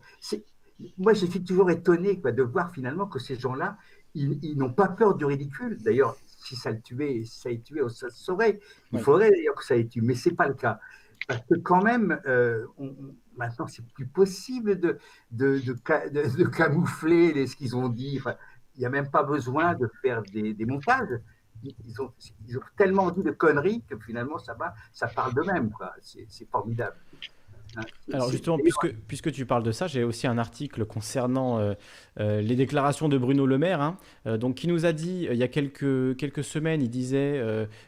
Moi, 0.99 1.13
je 1.15 1.27
suis 1.27 1.43
toujours 1.45 1.71
étonné 1.71 2.21
quoi, 2.21 2.33
de 2.33 2.43
voir 2.43 2.73
finalement 2.73 3.07
que 3.07 3.19
ces 3.19 3.37
gens-là, 3.39 3.77
ils, 4.15 4.39
ils 4.43 4.57
n'ont 4.59 4.73
pas 4.73 4.89
peur 4.89 5.15
du 5.15 5.25
ridicule. 5.25 5.79
D'ailleurs, 5.83 6.17
si 6.43 6.57
ça 6.57 6.71
le 6.71 6.81
tuait, 6.81 7.25
si 7.25 7.41
ça 7.41 7.51
le 7.51 7.61
tuait, 7.61 7.81
ça 7.89 8.11
se 8.11 8.23
saurait. 8.23 8.61
Il 8.91 8.97
Ouais. 8.97 9.03
faudrait 9.03 9.31
d'ailleurs 9.31 9.55
que 9.55 9.65
ça 9.65 9.77
ait 9.77 9.87
tué, 9.87 10.01
mais 10.03 10.15
c'est 10.15 10.35
pas 10.35 10.49
le 10.49 10.55
cas. 10.55 10.81
Parce 11.29 11.41
que 11.49 11.55
quand 11.55 11.83
même, 11.83 12.21
euh, 12.27 12.67
on- 12.79 12.97
maintenant, 13.37 13.67
c'est 13.67 13.87
plus 13.95 14.07
possible 14.07 14.79
de, 14.81 14.99
de, 15.31 15.61
de, 15.61 15.77
ca- 15.87 16.09
de- 16.09 16.37
de 16.37 16.45
camoufler 16.45 17.33
les- 17.33 17.47
ce 17.47 17.55
qu'ils 17.57 17.77
ont 17.77 17.89
dit. 17.89 18.17
Enfin, 18.19 18.35
il 18.75 18.81
n'y 18.81 18.87
a 18.87 18.91
même 18.91 19.11
pas 19.11 19.23
besoin 19.23 19.75
de 19.75 19.89
faire 20.03 20.23
des, 20.23 20.53
des 20.55 20.67
montages. 20.67 21.21
Ils 21.63 22.03
ont, 22.03 22.13
ils 22.49 22.59
ont 22.59 22.63
tellement 22.77 23.11
dit 23.13 23.23
de 23.23 23.31
conneries 23.31 23.83
que 23.89 23.97
finalement, 23.99 24.39
ça 24.39 24.55
va, 24.55 24.75
ça 24.93 25.07
parle 25.07 25.33
d'eux-mêmes. 25.35 25.71
c'est 26.01 26.51
formidable. 26.51 26.97
Alors 28.13 28.31
justement, 28.31 28.59
puisque, 28.59 28.93
puisque 29.07 29.33
tu 29.33 29.47
parles 29.47 29.63
de 29.63 29.73
ça, 29.73 29.87
j'ai 29.87 30.05
aussi 30.05 30.27
un 30.27 30.37
article 30.37 30.85
concernant 30.85 31.59
euh, 31.59 31.75
euh, 32.21 32.41
les 32.43 32.57
déclarations 32.57 33.09
de 33.09 33.17
Bruno 33.17 33.47
Le 33.47 33.57
Maire, 33.57 33.81
hein, 33.81 33.97
euh, 34.27 34.37
donc, 34.37 34.57
qui 34.57 34.69
nous 34.69 34.85
a 34.85 34.93
dit 34.93 35.27
il 35.31 35.37
y 35.37 35.43
a 35.43 35.49
quelques, 35.49 36.17
quelques 36.17 36.45
semaines, 36.45 36.83
il 36.83 36.91
disait 36.91 37.43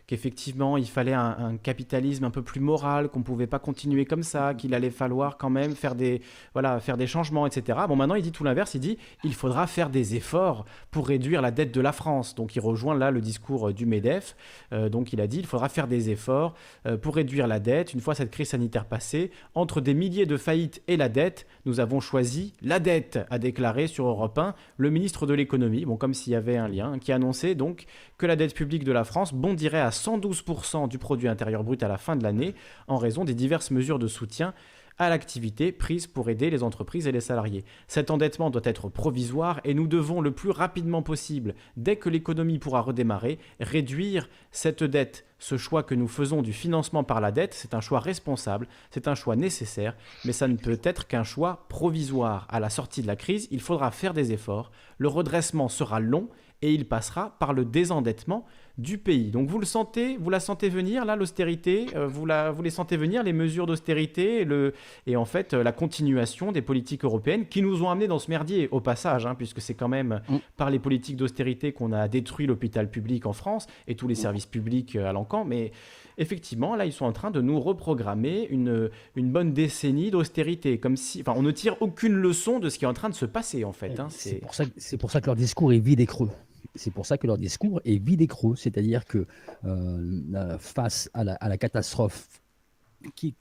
qu'effectivement 0.07 0.77
il 0.77 0.89
fallait 0.89 1.13
un, 1.13 1.37
un 1.39 1.57
capitalisme 1.57 2.25
un 2.25 2.31
peu 2.31 2.43
plus 2.43 2.61
moral, 2.61 3.09
qu'on 3.09 3.19
ne 3.19 3.25
pouvait 3.25 3.47
pas 3.47 3.59
continuer 3.59 4.05
comme 4.05 4.23
ça, 4.23 4.55
qu'il 4.55 4.75
allait 4.75 4.91
falloir 4.91 5.37
quand 5.37 5.51
même 5.51 5.75
faire 5.75 5.95
des, 5.95 6.23
voilà, 6.53 6.81
faire 6.81 6.97
des 6.97 7.07
changements, 7.07 7.47
etc. 7.47 7.79
Bon, 7.89 7.97
maintenant 7.97 8.15
il 8.15 8.23
dit 8.23 8.33
tout 8.33 8.45
l'inverse, 8.45 8.75
il 8.75 8.81
dit 8.81 8.99
il 9.25 9.35
faudra 9.35 9.67
faire 9.67 9.91
des 9.91 10.17
efforts 10.17 10.65
pour 10.91 11.07
réduire 11.09 11.43
la 11.43 11.51
dette 11.51 11.73
de 11.73 11.81
la 11.81 11.93
France. 11.93 12.35
Donc 12.35 12.57
il 12.57 12.61
rejoint 12.61 12.97
là 12.97 13.11
le 13.11 13.21
discours 13.21 13.73
du 13.73 13.87
MEDEF. 13.87 14.37
Donc 14.73 15.13
il 15.13 15.21
a 15.21 15.27
dit 15.27 15.39
il 15.39 15.47
faudra 15.47 15.69
faire 15.69 15.89
des 15.89 16.11
efforts 16.11 16.55
pour 17.03 17.17
réduire 17.17 17.47
la 17.47 17.61
dette. 17.61 17.93
Une 17.93 18.01
fois 18.01 18.15
cette 18.15 18.31
crise 18.31 18.49
sanitaire 18.49 18.87
passée, 18.87 19.31
entre 19.55 19.74
des 19.81 19.95
milliers 19.95 20.27
de 20.27 20.37
faillites 20.37 20.83
et 20.89 20.97
la 20.97 21.09
dette, 21.09 21.47
nous 21.65 21.81
avons 21.81 22.01
choisi 22.01 22.55
la 22.63 22.79
dette, 22.81 23.19
a 23.31 23.39
déclaré 23.39 23.87
sur 23.87 24.07
Europe 24.07 24.39
1 24.39 24.55
le 24.77 24.91
ministre 24.91 25.27
de 25.27 25.35
l'économie, 25.35 25.85
bon, 25.85 25.97
comme 25.97 26.15
s'il 26.15 26.33
y 26.33 26.37
avait 26.37 26.57
un 26.57 26.69
lien, 26.69 26.99
qui 26.99 27.13
annonçait 27.13 27.55
donc 27.55 27.87
que 28.19 28.27
la 28.27 28.37
dette 28.37 28.55
publique 28.55 28.85
de 28.85 28.93
la 28.93 29.05
France 29.05 29.33
bondirait 29.33 29.81
à 29.81 29.91
112% 29.91 30.89
du 30.89 30.99
produit 30.99 31.29
intérieur 31.29 31.65
brut 31.65 31.83
à 31.83 31.89
la 31.89 31.99
fin 31.99 32.17
de 32.17 32.23
l'année 32.23 32.55
en 32.89 32.97
raison 32.97 33.25
des 33.25 33.35
diverses 33.35 33.71
mesures 33.71 33.99
de 33.99 34.09
soutien 34.09 34.55
à 34.99 35.09
l'activité 35.09 35.73
prise 35.73 36.07
pour 36.07 36.31
aider 36.31 36.51
les 36.51 36.63
entreprises 36.63 37.07
et 37.07 37.13
les 37.13 37.21
salariés. 37.21 37.65
Cet 37.89 38.11
endettement 38.11 38.51
doit 38.51 38.63
être 38.65 38.89
provisoire 38.89 39.61
et 39.65 39.75
nous 39.75 39.87
devons 39.87 40.21
le 40.21 40.31
plus 40.31 40.51
rapidement 40.51 41.03
possible, 41.03 41.55
dès 41.77 41.97
que 41.97 42.09
l'économie 42.09 42.59
pourra 42.59 42.81
redémarrer, 42.81 43.39
réduire 43.61 44.29
cette 44.51 44.85
dette. 44.85 45.25
Ce 45.39 45.57
choix 45.57 45.83
que 45.83 45.95
nous 45.95 46.09
faisons 46.09 46.43
du 46.43 46.53
financement 46.53 47.05
par 47.05 47.21
la 47.21 47.33
dette, 47.33 47.55
c'est 47.55 47.75
un 47.75 47.81
choix 47.81 48.01
responsable, 48.01 48.69
c'est 48.91 49.09
un 49.09 49.15
choix 49.15 49.37
nécessaire, 49.37 49.97
mais 50.25 50.33
ça 50.33 50.49
ne 50.49 50.57
peut 50.57 50.81
être 50.83 51.07
qu'un 51.07 51.25
choix 51.25 51.67
provisoire. 51.69 52.47
À 52.51 52.61
la 52.61 52.71
sortie 52.71 53.03
de 53.03 53.07
la 53.07 53.17
crise, 53.17 53.49
il 53.51 53.61
faudra 53.61 53.91
faire 53.91 54.15
des 54.15 54.33
efforts, 54.33 54.71
le 54.99 55.09
redressement 55.09 55.69
sera 55.69 56.01
long 56.01 56.29
et 56.63 56.73
il 56.73 56.89
passera 56.89 57.37
par 57.39 57.53
le 57.53 57.67
désendettement 57.67 58.47
du 58.77 58.99
pays. 58.99 59.31
Donc 59.31 59.49
vous 59.49 59.59
le 59.61 59.67
sentez, 59.67 60.17
vous 60.17 60.31
la 60.31 60.41
sentez 60.41 60.69
venir 60.69 61.05
là, 61.05 61.15
l'austérité, 61.15 61.87
euh, 61.95 62.09
vous, 62.09 62.27
la, 62.27 62.51
vous 62.51 62.63
les 62.63 62.71
sentez 62.71 62.97
venir, 62.97 63.23
les 63.23 63.33
mesures 63.33 63.67
d'austérité 63.67 64.41
et, 64.41 64.45
le, 64.45 64.75
et 65.07 65.15
en 65.17 65.25
fait 65.25 65.55
euh, 65.55 65.63
la 65.63 65.71
continuation 65.71 66.51
des 66.51 66.63
politiques 66.63 67.05
européennes 67.05 67.47
qui 67.47 67.63
nous 67.63 67.83
ont 67.85 67.91
amenés 67.91 68.09
dans 68.09 68.19
ce 68.19 68.31
merdier 68.31 68.69
au 68.73 68.81
passage, 68.81 69.27
hein, 69.27 69.35
puisque 69.37 69.61
c'est 69.61 69.75
quand 69.75 69.89
même 69.89 70.21
Mm. 70.29 70.37
par 70.57 70.71
les 70.71 70.79
politiques 70.79 71.17
d'austérité 71.17 71.73
qu'on 71.73 71.93
a 71.93 72.09
détruit 72.09 72.47
l'hôpital 72.47 72.91
public 72.91 73.27
en 73.27 73.33
France 73.33 73.67
et 73.87 73.95
tous 73.95 74.09
les 74.09 74.15
services 74.15 74.47
publics 74.47 74.97
euh, 74.97 75.09
à 75.09 75.13
l'encan. 75.13 75.45
Mais 75.45 75.71
effectivement, 76.19 76.77
là, 76.77 76.87
ils 76.87 76.93
sont 76.93 77.05
en 77.05 77.13
train 77.13 77.31
de 77.31 77.41
nous 77.41 77.61
reprogrammer 77.61 78.47
une, 78.51 78.91
une 79.17 79.31
bonne 79.31 79.53
décennie 79.53 80.11
d'austérité, 80.11 80.79
comme 80.79 80.97
si, 80.97 81.21
enfin, 81.21 81.35
on 81.37 81.43
ne 81.43 81.51
tire 81.51 81.77
aucune 81.81 82.15
leçon 82.15 82.59
de 82.59 82.69
ce 82.69 82.79
qui 82.79 82.85
est 82.85 82.89
en 82.89 82.95
train 82.95 83.09
de 83.09 83.15
se 83.15 83.27
passer 83.27 83.65
en 83.65 83.73
fait. 83.73 83.99
hein. 84.01 84.09
C'est 84.11 84.37
pour, 84.41 84.55
ça 84.55 84.65
pour 84.99 85.11
ça 85.11 85.21
que 85.21 85.27
leur 85.27 85.37
discours 85.37 85.73
est 85.73 85.79
vide 85.79 86.01
et 86.01 86.07
creux. 86.07 86.31
C'est 86.75 86.91
pour 86.91 87.07
ça 87.07 87.19
que 87.19 87.27
leur 87.27 87.39
discours 87.39 87.81
est 87.85 87.99
vide 87.99 88.23
et 88.23 88.27
creux. 88.27 88.57
C'est-à-dire 88.57 89.05
que 89.05 89.27
euh, 89.65 90.59
face 90.59 91.11
à 91.15 91.25
la, 91.25 91.59
catastrophe 91.59 92.29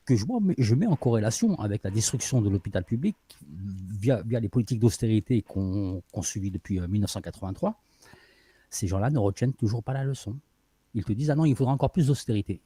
que 0.06 0.16
je, 0.16 0.26
vois, 0.26 0.40
je 0.58 0.76
mets 0.76 0.88
en 0.88 0.95
corrélation 0.95 1.58
avec 1.60 1.84
la 1.84 1.91
destruction 1.91 2.41
de 2.41 2.50
l'hôpital 2.50 2.84
public 2.84 3.16
via, 4.00 4.22
les 4.26 4.50
politiques 4.50 4.80
d'austérité 4.80 5.41
qu'on 5.41 6.02
suivit 6.22 6.52
depuis 6.52 6.80
euh, 6.80 6.88
1983, 6.88 7.80
ces 8.70 8.88
gens-là 8.88 9.10
ne 9.10 9.20
retiennent 9.20 9.54
toujours 9.54 9.84
pas 9.84 9.94
la 9.94 10.04
leçon. 10.04 10.36
Ils 10.95 11.06
te 11.06 11.14
disent, 11.14 11.30
ah 11.30 11.36
non, 11.36 11.45
il 11.45 11.56
faudra 11.56 11.74
encore 11.74 11.91
plus 11.91 12.08
d'austérité. 12.08 12.60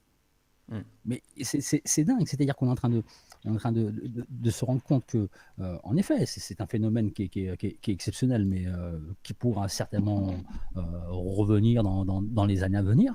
Mm. 0.70 0.80
Mais 1.06 1.24
c'est 1.42 2.04
dingue, 2.04 2.28
c'est-à-dire 2.28 2.56
qu'on 2.56 2.68
est 2.68 2.72
en 2.72 2.76
train 2.76 2.90
de, 2.90 3.04
se 4.50 4.66
rendre 4.66 4.84
compte 4.84 5.06
que, 5.06 5.30
euh, 5.60 5.78
en 5.84 5.96
effet, 5.96 6.26
c'est 6.26 6.62
un 6.62 6.68
phénomène 6.68 7.12
qui 7.12 7.30
est, 7.34 7.88
exceptionnel, 7.88 8.46
mais 8.46 8.66
euh, 8.68 9.00
qui 9.24 9.34
pourra 9.34 9.70
certainement 9.70 10.34
euh, 10.76 10.82
revenir 11.10 11.84
dans, 11.84 12.46
les 12.46 12.64
années 12.64 12.78
à 12.78 12.84
venir. 12.84 13.14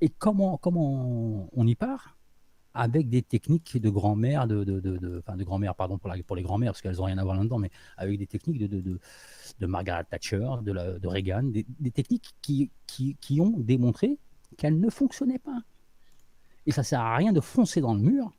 Et 0.00 0.08
comment, 0.08 0.60
on 0.64 1.66
y 1.66 1.74
part? 1.74 2.14
Avec 2.74 3.08
des 3.08 3.22
techniques 3.22 3.80
de 3.80 3.90
grand-mère, 3.90 4.46
de, 4.46 5.18
enfin 5.18 5.36
de 5.36 5.42
grand-mère, 5.42 5.74
pardon 5.74 5.98
pour, 5.98 6.36
les 6.36 6.42
grand-mères, 6.42 6.72
parce 6.72 6.80
qu'elles 6.80 6.96
n'ont 6.96 7.04
rien 7.04 7.18
à 7.18 7.24
voir 7.24 7.36
là-dedans, 7.36 7.58
mais 7.58 7.70
avec 7.96 8.18
des 8.18 8.26
techniques 8.26 8.58
de, 8.58 9.66
Margaret 9.66 10.04
Thatcher, 10.04 10.48
de, 10.62 11.06
Reagan, 11.06 11.42
des, 11.44 11.90
techniques 11.90 12.34
qui 12.40 13.40
ont 13.40 13.58
démontré 13.58 14.18
qu'elles 14.56 14.78
ne 14.78 14.90
fonctionnaient 14.90 15.40
pas. 15.40 15.62
Et 16.68 16.70
ça 16.70 16.82
sert 16.82 17.00
à 17.00 17.16
rien 17.16 17.32
de 17.32 17.40
foncer 17.40 17.80
dans 17.80 17.94
le 17.94 18.00
mur. 18.02 18.30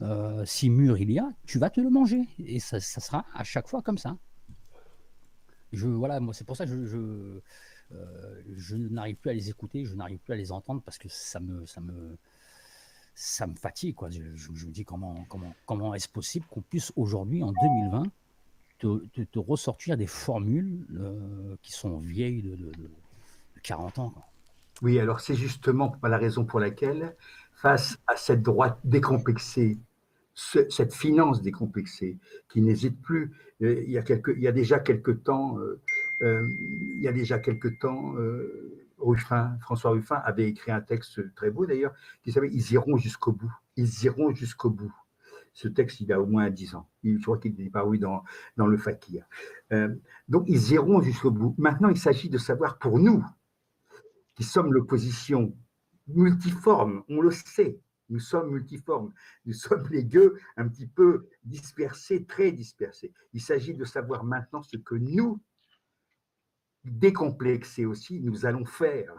Euh, 0.00 0.46
si 0.46 0.70
mur 0.70 0.96
il 0.96 1.12
y 1.12 1.18
a, 1.18 1.30
tu 1.46 1.58
vas 1.58 1.68
te 1.68 1.78
le 1.78 1.90
manger. 1.90 2.26
Et 2.38 2.58
ça, 2.58 2.80
ça 2.80 3.02
sera 3.02 3.26
à 3.34 3.44
chaque 3.44 3.68
fois 3.68 3.82
comme 3.82 3.98
ça. 3.98 4.16
Je, 5.74 5.86
voilà, 5.86 6.18
moi, 6.18 6.32
c'est 6.32 6.46
pour 6.46 6.56
ça 6.56 6.64
que 6.64 6.70
je, 6.70 6.86
je, 6.86 7.40
euh, 7.92 8.88
n'arrive 8.90 9.16
plus 9.16 9.28
à 9.28 9.34
les 9.34 9.50
écouter, 9.50 9.84
je 9.84 9.94
n'arrive 9.94 10.20
plus 10.20 10.32
à 10.32 10.36
les 10.36 10.52
entendre 10.52 10.80
parce 10.82 10.96
que 10.96 11.08
ça 11.10 11.38
me, 11.38 11.66
ça 11.66 11.82
me, 11.82 12.16
ça 13.14 13.46
me 13.46 13.54
fatigue. 13.54 13.94
Quoi. 13.94 14.08
Je, 14.08 14.22
me 14.22 14.70
dis 14.70 14.86
comment, 14.86 15.26
comment, 15.28 15.54
comment 15.66 15.92
est-ce 15.92 16.08
possible 16.08 16.46
qu'on 16.46 16.62
puisse 16.62 16.94
aujourd'hui, 16.96 17.42
en 17.42 17.52
2020, 17.52 18.04
te, 18.78 19.38
ressortir 19.38 19.98
des 19.98 20.06
formules 20.06 20.86
euh, 20.94 21.56
qui 21.60 21.72
sont 21.72 21.98
vieilles 21.98 22.40
de, 22.40 22.56
de, 22.56 22.72
de 22.72 22.90
40 23.62 23.98
ans. 23.98 24.14
Oui, 24.82 24.98
alors 24.98 25.20
c'est 25.20 25.34
justement 25.34 25.94
la 26.02 26.18
raison 26.18 26.46
pour 26.46 26.60
laquelle 26.60 27.14
face 27.56 27.98
à 28.06 28.16
cette 28.16 28.42
droite 28.42 28.78
décomplexée, 28.84 29.78
cette 30.34 30.94
finance 30.94 31.40
décomplexée, 31.40 32.18
qui 32.50 32.60
n'hésite 32.60 33.00
plus. 33.00 33.32
Euh, 33.62 33.82
il 33.82 33.90
y, 33.90 34.46
a 34.46 34.52
déjà 34.52 34.78
quelques 34.78 35.22
temps, 35.24 35.58
euh, 35.58 35.80
euh, 36.20 36.46
il 36.60 37.00
y 37.00 37.08
a 37.08 37.12
déjà 37.12 37.38
quelques 37.38 37.78
temps, 37.78 38.14
François 39.60 39.90
Ruffin 39.90 40.16
avait 40.16 40.48
écrit 40.48 40.70
un 40.70 40.82
texte 40.82 41.34
très 41.34 41.50
beau 41.50 41.64
d'ailleurs, 41.64 41.94
qui 42.22 42.30
s'appelle 42.30 42.52
Ils 42.52 42.72
iront 42.72 42.98
jusqu'au 42.98 43.32
bout. 43.32 43.52
Ils 43.76 44.04
iront 44.04 44.34
jusqu'au 44.34 44.70
bout. 44.70 44.94
Ce 45.54 45.68
texte, 45.68 46.00
il 46.00 46.12
a 46.12 46.20
au 46.20 46.26
moins 46.26 46.50
10 46.50 46.74
ans. 46.74 46.86
Je 47.02 47.18
crois 47.22 47.38
qu'il 47.38 47.58
est 47.62 47.70
paru 47.70 47.98
dans 47.98 48.22
le 48.58 48.76
Fakir. 48.76 49.24
donc, 50.28 50.44
ils 50.46 50.72
iront 50.72 51.00
jusqu'au 51.00 51.30
bout. 51.30 51.54
Maintenant, 51.56 51.88
il 51.88 51.96
s'agit 51.96 52.28
de 52.28 52.36
savoir 52.36 52.76
pour 52.76 52.98
nous, 52.98 53.24
qui 54.34 54.44
sommes 54.44 54.74
l'opposition 54.74 55.56
multiforme, 56.08 57.02
on 57.08 57.20
le 57.20 57.30
sait, 57.30 57.80
nous 58.08 58.20
sommes 58.20 58.50
multiformes, 58.50 59.12
nous 59.44 59.52
sommes 59.52 59.88
les 59.90 60.04
gueux 60.04 60.38
un 60.56 60.68
petit 60.68 60.86
peu 60.86 61.28
dispersés, 61.44 62.24
très 62.24 62.52
dispersés. 62.52 63.12
Il 63.32 63.40
s'agit 63.40 63.74
de 63.74 63.84
savoir 63.84 64.24
maintenant 64.24 64.62
ce 64.62 64.76
que 64.76 64.94
nous, 64.94 65.40
décomplexés 66.84 67.84
aussi, 67.84 68.20
nous 68.20 68.46
allons 68.46 68.64
faire. 68.64 69.12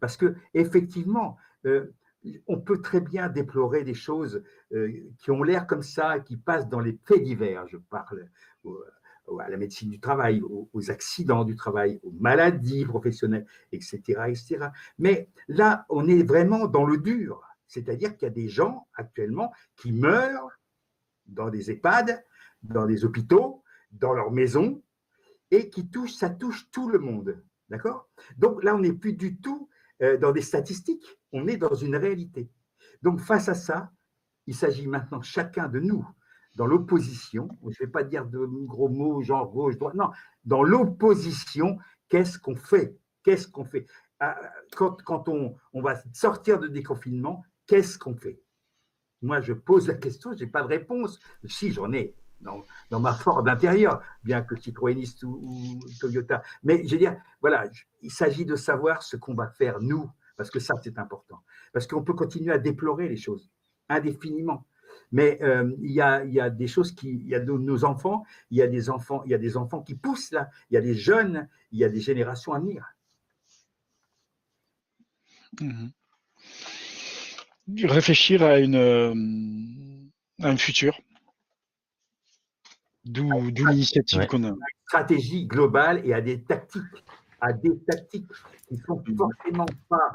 Parce 0.00 0.16
que 0.16 0.34
effectivement, 0.52 1.38
euh, 1.64 1.94
on 2.46 2.60
peut 2.60 2.82
très 2.82 3.00
bien 3.00 3.28
déplorer 3.28 3.84
des 3.84 3.94
choses 3.94 4.42
euh, 4.72 4.92
qui 5.18 5.30
ont 5.30 5.42
l'air 5.42 5.66
comme 5.66 5.82
ça, 5.82 6.20
qui 6.20 6.36
passent 6.36 6.68
dans 6.68 6.80
les 6.80 6.98
faits 7.04 7.22
divers. 7.22 7.66
Je 7.68 7.78
parle 7.78 8.28
à 9.40 9.48
la 9.48 9.56
médecine 9.56 9.90
du 9.90 10.00
travail, 10.00 10.42
aux, 10.42 10.90
accidents 10.90 11.44
du 11.44 11.56
travail, 11.56 12.00
aux 12.02 12.12
maladies 12.12 12.84
professionnelles, 12.84 13.46
etc., 13.72 14.00
etc. 14.28 14.68
Mais 14.98 15.28
là, 15.48 15.86
on 15.88 16.08
est 16.08 16.22
vraiment 16.22 16.66
dans 16.66 16.84
le 16.84 16.98
dur. 16.98 17.42
C'est-à-dire 17.66 18.16
qu'il 18.16 18.26
y 18.26 18.30
a 18.30 18.34
des 18.34 18.48
gens 18.48 18.86
actuellement 18.94 19.52
qui 19.76 19.92
meurent 19.92 20.50
dans 21.26 21.50
des 21.50 21.70
EHPAD, 21.70 22.24
dans 22.62 22.86
des 22.86 23.04
hôpitaux, 23.04 23.62
dans 23.90 24.12
leurs 24.12 24.30
maisons, 24.30 24.82
et 25.50 25.70
qui 25.70 25.88
touchent, 25.88 26.14
ça 26.14 26.30
touche 26.30 26.70
tout 26.70 26.88
le 26.88 26.98
monde. 26.98 27.42
D'accord? 27.68 28.08
Donc 28.36 28.62
là, 28.62 28.76
on 28.76 28.80
n'est 28.80 28.92
plus 28.92 29.14
du 29.14 29.38
tout 29.38 29.68
euh, 30.02 30.16
dans 30.16 30.32
des 30.32 30.42
statistiques, 30.42 31.18
on 31.32 31.48
est 31.48 31.56
dans 31.56 31.74
une 31.74 31.96
réalité. 31.96 32.50
Donc 33.02 33.20
face 33.20 33.48
à 33.48 33.54
ça, 33.54 33.92
il 34.46 34.54
s'agit 34.54 34.86
maintenant 34.86 35.22
chacun 35.22 35.68
de 35.68 35.80
nous 35.80 36.06
dans 36.56 36.66
l'opposition, 36.66 37.48
je 37.62 37.68
ne 37.68 37.86
vais 37.86 37.92
pas 37.92 38.02
dire 38.02 38.26
de 38.26 38.38
gros 38.64 38.88
mots 38.88 39.22
genre 39.22 39.50
gauche, 39.50 39.78
droite, 39.78 39.94
non, 39.94 40.10
dans 40.44 40.62
l'opposition, 40.62 41.78
qu'est-ce 42.08 42.38
qu'on 42.38 42.56
fait? 42.56 42.98
Qu'est-ce 43.22 43.46
qu'on 43.46 43.64
fait? 43.64 43.86
Ah, 44.20 44.40
Quand, 44.74 45.02
quand 45.02 45.28
on, 45.28 45.54
on, 45.74 45.82
va 45.82 45.96
sortir 46.14 46.58
de 46.58 46.66
déconfinement, 46.66 47.44
qu'est-ce 47.66 47.98
qu'on 47.98 48.16
fait? 48.16 48.40
Moi, 49.20 49.40
je 49.42 49.52
pose 49.52 49.88
la 49.88 49.94
question, 49.94 50.32
je 50.32 50.44
n'ai 50.44 50.50
pas 50.50 50.62
de 50.62 50.68
réponse. 50.68 51.20
Si, 51.44 51.72
j'en 51.72 51.92
ai 51.92 52.14
dans, 52.40 52.62
dans, 52.90 53.00
ma 53.00 53.12
Ford 53.12 53.42
d'intérieur, 53.42 54.02
bien 54.24 54.42
que 54.42 54.56
Citroëniste 54.56 55.24
ou, 55.24 55.38
ou, 55.42 55.80
Toyota. 56.00 56.42
Mais 56.62 56.86
je 56.86 56.92
veux 56.92 56.98
dire, 56.98 57.16
voilà, 57.40 57.64
il 58.00 58.10
s'agit 58.10 58.46
de 58.46 58.56
savoir 58.56 59.02
ce 59.02 59.16
qu'on 59.16 59.34
va 59.34 59.48
faire, 59.48 59.80
nous, 59.80 60.10
parce 60.36 60.50
que 60.50 60.60
ça, 60.60 60.74
c'est 60.82 60.98
important. 60.98 61.42
Parce 61.72 61.86
qu'on 61.86 62.02
peut 62.02 62.14
continuer 62.14 62.52
à 62.52 62.58
déplorer 62.58 63.08
les 63.08 63.16
choses 63.16 63.50
indéfiniment. 63.88 64.66
Mais 65.12 65.38
euh, 65.42 65.72
il, 65.80 65.92
y 65.92 66.00
a, 66.00 66.24
il, 66.24 66.32
y 66.32 66.40
a, 66.40 66.50
des 66.50 66.66
choses 66.66 66.92
qui, 66.92 67.10
il 67.10 67.28
y 67.28 67.34
a 67.34 67.40
de, 67.40 67.52
nos 67.52 67.84
enfants, 67.84 68.24
il 68.50 68.58
y 68.58 68.62
a 68.62 68.66
des 68.66 68.90
enfants, 68.90 69.22
il 69.24 69.30
y 69.30 69.34
a 69.34 69.38
des 69.38 69.56
enfants 69.56 69.82
qui 69.82 69.94
poussent 69.94 70.32
là, 70.32 70.50
il 70.70 70.74
y 70.74 70.76
a 70.76 70.80
des 70.80 70.94
jeunes, 70.94 71.48
il 71.72 71.78
y 71.78 71.84
a 71.84 71.88
des 71.88 72.00
générations 72.00 72.52
à 72.52 72.60
venir. 72.60 72.86
Mmh. 75.60 75.88
Réfléchir 77.84 78.42
à 78.42 78.58
une 78.58 78.76
euh, 78.76 79.14
à 80.42 80.48
un 80.48 80.56
futur. 80.56 81.00
D'où 83.04 83.30
l'initiative 83.50 84.20
ouais. 84.20 84.26
qu'on 84.26 84.44
a. 84.44 84.52
Stratégie 84.88 85.46
globale 85.46 86.02
et 86.04 86.12
à 86.12 86.20
des 86.20 86.42
tactiques 86.42 86.82
à 87.40 87.52
des 87.52 87.78
tactiques 87.80 88.30
qui 88.68 88.74
ne 88.74 88.82
sont 88.82 89.02
forcément 89.16 89.66
pas 89.88 90.12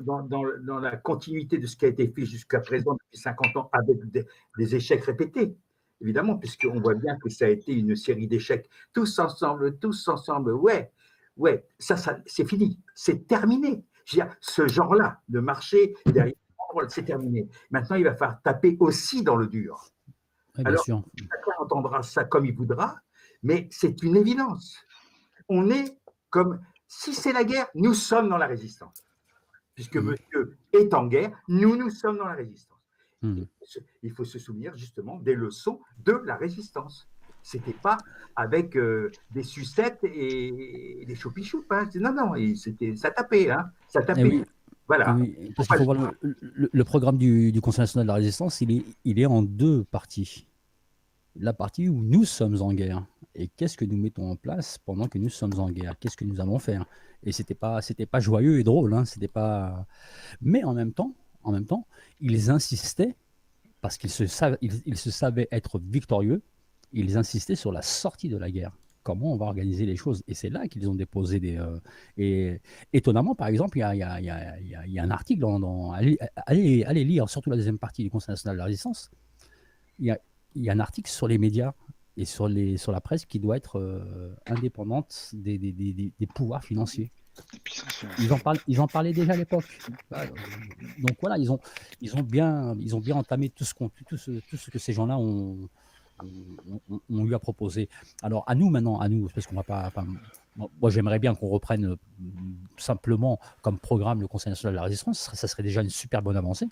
dans, 0.00 0.22
dans, 0.22 0.44
dans, 0.60 0.78
la 0.78 0.96
continuité 0.96 1.58
de 1.58 1.66
ce 1.66 1.76
qui 1.76 1.84
a 1.84 1.88
été 1.88 2.08
fait 2.08 2.24
jusqu'à 2.24 2.60
présent 2.60 2.94
depuis 2.94 3.18
50 3.18 3.56
ans 3.56 3.70
avec 3.72 4.04
des, 4.10 4.26
des 4.58 4.74
échecs 4.74 5.04
répétés, 5.04 5.56
évidemment, 6.00 6.36
puisqu'on 6.36 6.80
voit 6.80 6.94
bien 6.94 7.16
que 7.18 7.28
ça 7.28 7.46
a 7.46 7.48
été 7.48 7.72
une 7.72 7.96
série 7.96 8.26
d'échecs, 8.26 8.68
tous 8.92 9.18
ensemble, 9.18 9.78
tous 9.78 10.08
ensemble, 10.08 10.52
ouais, 10.52 10.92
ouais, 11.36 11.66
ça, 11.78 11.96
ça 11.96 12.18
c'est 12.26 12.44
fini, 12.44 12.80
c'est 12.94 13.26
terminé. 13.26 13.84
Dire, 14.10 14.34
ce 14.40 14.66
genre-là 14.66 15.20
de 15.28 15.38
marché 15.38 15.94
derrière, 16.06 16.34
c'est 16.88 17.04
terminé. 17.04 17.48
Maintenant, 17.70 17.96
il 17.96 18.04
va 18.04 18.14
falloir 18.14 18.40
taper 18.42 18.76
aussi 18.80 19.22
dans 19.22 19.36
le 19.36 19.46
dur. 19.46 19.90
Oui, 20.56 20.64
Alors, 20.66 20.82
sûr. 20.82 21.02
chacun 21.16 21.62
entendra 21.62 22.02
ça 22.02 22.24
comme 22.24 22.46
il 22.46 22.54
voudra, 22.54 23.00
mais 23.42 23.68
c'est 23.70 24.02
une 24.02 24.16
évidence. 24.16 24.78
On 25.48 25.70
est 25.70 25.97
comme 26.30 26.60
si 26.86 27.14
c'est 27.14 27.32
la 27.32 27.44
guerre, 27.44 27.68
nous 27.74 27.94
sommes 27.94 28.28
dans 28.28 28.38
la 28.38 28.46
résistance. 28.46 29.04
Puisque 29.74 29.96
mmh. 29.96 30.10
monsieur 30.10 30.58
est 30.72 30.92
en 30.94 31.06
guerre, 31.06 31.30
nous, 31.48 31.76
nous 31.76 31.90
sommes 31.90 32.18
dans 32.18 32.26
la 32.26 32.34
résistance. 32.34 32.78
Mmh. 33.22 33.42
Il 34.02 34.12
faut 34.12 34.24
se 34.24 34.38
souvenir 34.38 34.76
justement 34.76 35.18
des 35.18 35.34
leçons 35.34 35.80
de 36.04 36.12
la 36.24 36.36
résistance. 36.36 37.08
C'était 37.42 37.72
pas 37.72 37.98
avec 38.36 38.76
euh, 38.76 39.10
des 39.30 39.42
sucettes 39.42 40.02
et 40.02 41.04
des 41.06 41.14
choupichous. 41.14 41.64
Hein. 41.70 41.88
Non, 41.94 42.12
non, 42.12 42.56
c'était, 42.56 42.94
ça 42.96 43.10
tapait. 43.10 43.50
Hein. 43.50 43.70
Ça 43.88 44.02
tapait. 44.02 44.24
Oui. 44.24 44.44
Voilà. 44.86 45.14
Oui, 45.14 45.52
parce 45.54 45.68
qu'il 45.68 45.76
faut 45.76 45.84
voir 45.84 46.12
le, 46.22 46.36
le, 46.40 46.70
le, 46.72 46.84
programme 46.84 47.18
du, 47.18 47.52
du, 47.52 47.60
Conseil 47.60 47.82
national 47.82 48.06
de 48.06 48.08
la 48.08 48.14
résistance, 48.14 48.62
il 48.62 48.72
est, 48.72 48.84
il 49.04 49.20
est 49.20 49.26
en 49.26 49.42
deux 49.42 49.84
parties. 49.84 50.46
La 51.40 51.52
partie 51.52 51.88
où 51.88 52.02
nous 52.02 52.24
sommes 52.24 52.60
en 52.60 52.72
guerre 52.72 53.06
et 53.34 53.46
qu'est-ce 53.46 53.76
que 53.76 53.84
nous 53.84 53.96
mettons 53.96 54.28
en 54.28 54.36
place 54.36 54.78
pendant 54.78 55.06
que 55.06 55.18
nous 55.18 55.28
sommes 55.28 55.58
en 55.58 55.70
guerre? 55.70 55.96
Qu'est-ce 55.98 56.16
que 56.16 56.24
nous 56.24 56.40
allons 56.40 56.58
faire? 56.58 56.84
Et 57.22 57.30
c'était 57.30 57.54
pas, 57.54 57.80
c'était 57.80 58.06
pas 58.06 58.18
joyeux 58.18 58.58
et 58.58 58.64
drôle, 58.64 58.92
hein, 58.94 59.04
c'était 59.04 59.28
pas. 59.28 59.86
Mais 60.40 60.64
en 60.64 60.74
même 60.74 60.92
temps, 60.92 61.14
en 61.44 61.52
même 61.52 61.64
temps, 61.64 61.86
ils 62.20 62.50
insistaient 62.50 63.14
parce 63.80 63.96
qu'ils 63.96 64.10
se 64.10 64.26
savaient, 64.26 64.58
ils, 64.60 64.96
se 64.96 65.10
savaient 65.12 65.46
être 65.52 65.78
victorieux. 65.78 66.42
Ils 66.92 67.16
insistaient 67.16 67.54
sur 67.54 67.70
la 67.70 67.82
sortie 67.82 68.28
de 68.28 68.36
la 68.36 68.50
guerre. 68.50 68.76
Comment 69.04 69.32
on 69.32 69.36
va 69.36 69.46
organiser 69.46 69.86
les 69.86 69.96
choses? 69.96 70.24
Et 70.26 70.34
c'est 70.34 70.50
là 70.50 70.66
qu'ils 70.66 70.88
ont 70.88 70.96
déposé 70.96 71.38
des. 71.38 71.56
Euh, 71.56 71.78
et 72.16 72.60
étonnamment, 72.92 73.36
par 73.36 73.46
exemple, 73.46 73.78
il 73.78 73.82
y 73.82 73.98
y 73.98 74.00
y 74.00 74.92
y 74.92 74.98
a 74.98 75.02
un 75.02 75.10
article 75.10 75.40
dans, 75.40 75.60
dans 75.60 75.92
allez, 75.92 76.18
allez, 76.46 76.84
allez, 76.84 77.04
lire, 77.04 77.28
surtout 77.28 77.50
la 77.50 77.56
deuxième 77.56 77.78
partie 77.78 78.02
du 78.02 78.10
Conseil 78.10 78.32
national 78.32 78.56
de 78.56 78.58
la 78.58 78.64
résistance. 78.64 79.10
Il 80.00 80.06
y 80.06 80.10
a, 80.10 80.18
il 80.54 80.64
y 80.64 80.70
a 80.70 80.72
un 80.72 80.80
article 80.80 81.10
sur 81.10 81.28
les 81.28 81.38
médias 81.38 81.72
et 82.16 82.24
sur, 82.24 82.48
les, 82.48 82.76
sur 82.76 82.90
la 82.92 83.00
presse 83.00 83.24
qui 83.24 83.38
doit 83.38 83.56
être 83.56 83.78
euh, 83.78 84.34
indépendante 84.46 85.30
des, 85.32 85.56
des, 85.56 85.72
des, 85.72 86.12
des, 86.18 86.26
pouvoirs 86.26 86.64
financiers. 86.64 87.12
Ils 88.18 88.32
en, 88.32 88.38
parlent, 88.38 88.58
ils 88.66 88.80
en 88.80 88.88
parlaient 88.88 89.12
déjà 89.12 89.34
à 89.34 89.36
l'époque. 89.36 89.66
Donc 90.98 91.16
voilà, 91.20 91.38
ils 91.38 91.52
ont, 91.52 91.60
ils, 92.00 92.16
ont 92.16 92.22
bien, 92.22 92.76
ils 92.80 92.96
ont 92.96 93.00
bien 93.00 93.14
entamé 93.14 93.50
tout 93.50 93.64
ce, 93.64 93.72
tout 94.04 94.16
ce, 94.16 94.32
tout 94.40 94.56
ce 94.56 94.70
que 94.70 94.80
ces 94.80 94.92
gens-là 94.92 95.16
ont, 95.16 95.68
ont, 96.20 97.00
ont, 97.08 97.24
eu 97.24 97.34
à 97.34 97.38
proposer. 97.38 97.88
Alors 98.22 98.42
à 98.48 98.56
nous 98.56 98.68
maintenant, 98.68 98.98
à 98.98 99.08
nous, 99.08 99.28
parce 99.32 99.46
qu'on 99.46 99.54
va 99.54 99.62
pas. 99.62 99.92
Moi 100.56 100.90
j'aimerais 100.90 101.20
bien 101.20 101.36
qu'on 101.36 101.46
reprenne 101.46 101.84
euh, 101.84 101.96
simplement 102.76 103.38
comme 103.62 103.78
programme 103.78 104.20
le 104.20 104.26
Conseil 104.26 104.50
national 104.50 104.72
de 104.74 104.76
la 104.76 104.82
résistance, 104.82 105.30
ça 105.32 105.46
serait 105.46 105.62
déjà 105.62 105.82
une 105.82 105.90
super 105.90 106.20
bonne 106.20 106.36
avancée. 106.36 106.66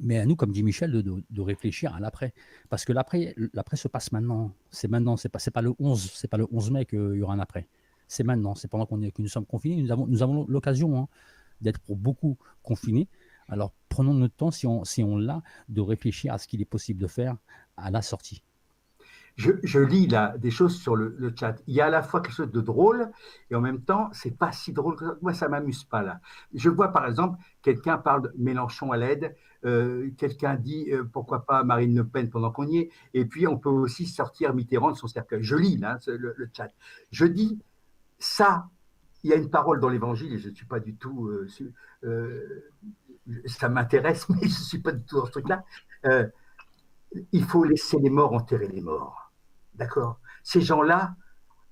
Mais 0.00 0.18
à 0.18 0.26
nous, 0.26 0.36
comme 0.36 0.52
dit 0.52 0.62
Michel, 0.62 0.90
de, 0.90 1.02
de, 1.02 1.40
réfléchir 1.40 1.94
à 1.94 2.00
l'après. 2.00 2.34
Parce 2.68 2.84
que 2.84 2.92
l'après, 2.92 3.34
l'après 3.52 3.76
se 3.76 3.88
passe 3.88 4.12
maintenant. 4.12 4.52
C'est 4.70 4.88
maintenant, 4.88 5.16
c'est 5.16 5.28
pas, 5.28 5.38
pas 5.52 5.62
le 5.62 5.74
11, 5.78 6.12
c'est 6.14 6.28
pas 6.28 6.36
le 6.36 6.46
11 6.50 6.70
mai 6.70 6.86
qu'il 6.86 7.14
y 7.14 7.22
aura 7.22 7.34
un 7.34 7.38
après. 7.38 7.66
C'est 8.08 8.24
maintenant, 8.24 8.54
c'est 8.54 8.68
pendant 8.68 8.86
qu'on 8.86 9.02
est, 9.02 9.10
que 9.10 9.22
nous 9.22 9.28
sommes 9.28 9.46
confinés. 9.46 9.82
Nous 9.82 9.92
avons, 9.92 10.06
nous 10.06 10.22
avons 10.22 10.46
l'occasion 10.48 10.98
hein, 10.98 11.08
d'être 11.60 11.80
pour 11.80 11.96
beaucoup 11.96 12.36
confinés. 12.62 13.08
Alors 13.48 13.72
prenons 13.88 14.14
notre 14.14 14.34
temps, 14.34 14.50
si 14.50 14.66
on, 14.66 14.84
si 14.84 15.02
on 15.02 15.16
l'a, 15.16 15.42
de 15.68 15.80
réfléchir 15.80 16.32
à 16.32 16.38
ce 16.38 16.48
qu'il 16.48 16.60
est 16.60 16.66
possible 16.66 17.00
de 17.00 17.06
faire 17.06 17.36
à 17.76 17.90
la 17.90 18.02
sortie 18.02 18.42
je, 19.36 19.78
lis 19.78 20.06
là 20.06 20.34
des 20.38 20.50
choses 20.50 20.80
sur 20.80 20.96
le, 20.96 21.32
chat. 21.38 21.56
Il 21.66 21.74
y 21.74 21.80
a 21.80 21.86
à 21.86 21.90
la 21.90 22.02
fois 22.02 22.20
quelque 22.20 22.34
chose 22.34 22.50
de 22.50 22.60
drôle 22.60 23.10
et 23.50 23.54
en 23.54 23.60
même 23.60 23.82
temps, 23.82 24.08
c'est 24.12 24.36
pas 24.36 24.52
si 24.52 24.72
drôle 24.72 24.96
que. 24.96 25.18
Moi, 25.20 25.34
ça 25.34 25.48
m'amuse 25.48 25.84
pas 25.84 26.02
là. 26.02 26.20
Je 26.54 26.70
vois 26.70 26.88
par 26.88 27.06
exemple, 27.06 27.38
quelqu'un 27.62 27.98
parle 27.98 28.22
de 28.22 28.32
Mélenchon 28.38 28.92
à 28.92 28.96
l'aide, 28.96 29.36
euh, 29.66 30.10
quelqu'un 30.16 30.54
dit 30.54 30.92
euh, 30.92 31.04
pourquoi 31.04 31.44
pas 31.44 31.64
Marine 31.64 31.94
Le 31.94 32.06
Pen 32.06 32.30
pendant 32.30 32.52
qu'on 32.52 32.66
y 32.66 32.78
est, 32.78 32.90
et 33.14 33.24
puis 33.24 33.46
on 33.46 33.58
peut 33.58 33.68
aussi 33.68 34.06
sortir 34.06 34.54
Mitterrand 34.54 34.92
de 34.92 34.96
son 34.96 35.08
cercueil. 35.08 35.42
Je 35.42 35.56
lis 35.56 35.76
là 35.76 35.98
le, 36.06 36.48
chat. 36.52 36.70
Je 37.10 37.26
dis 37.26 37.58
ça. 38.18 38.68
Il 39.24 39.30
y 39.30 39.32
a 39.32 39.36
une 39.36 39.50
parole 39.50 39.80
dans 39.80 39.88
l'Évangile 39.88 40.32
et 40.34 40.38
je 40.38 40.50
ne 40.50 40.54
suis 40.54 40.66
pas 40.66 40.78
du 40.78 40.94
tout. 40.94 41.28
Euh, 42.04 42.72
ça 43.46 43.68
m'intéresse, 43.68 44.28
mais 44.30 44.42
je 44.42 44.44
ne 44.44 44.50
suis 44.50 44.78
pas 44.78 44.92
du 44.92 45.02
tout 45.02 45.16
dans 45.16 45.26
ce 45.26 45.32
truc-là. 45.32 45.64
il 47.32 47.44
faut 47.44 47.64
laisser 47.64 47.98
les 47.98 48.10
morts 48.10 48.34
enterrer 48.34 48.68
les 48.68 48.80
morts. 48.80 49.32
D'accord? 49.74 50.20
Ces 50.44 50.60
gens-là, 50.60 51.16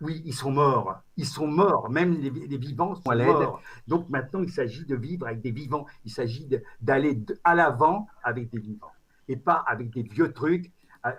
oui, 0.04 0.22
ils 0.26 0.34
sont 0.34 0.50
morts. 0.50 1.00
Ils 1.16 1.26
sont 1.26 1.46
morts. 1.46 1.88
Même 1.88 2.12
les, 2.20 2.58
vivants 2.58 2.94
sont 2.94 3.16
morts. 3.16 3.60
Donc 3.88 4.08
maintenant, 4.10 4.42
il 4.42 4.50
s'agit 4.50 4.84
de 4.84 4.94
vivre 4.94 5.26
avec 5.26 5.40
des 5.40 5.50
vivants. 5.50 5.86
Il 6.04 6.10
s'agit 6.10 6.46
d'aller 6.80 7.24
à 7.42 7.54
l'avant 7.54 8.06
avec 8.22 8.50
des 8.50 8.58
vivants. 8.58 8.92
Et 9.28 9.36
pas 9.36 9.64
avec 9.66 9.90
des 9.90 10.02
vieux 10.02 10.32
trucs, 10.32 10.70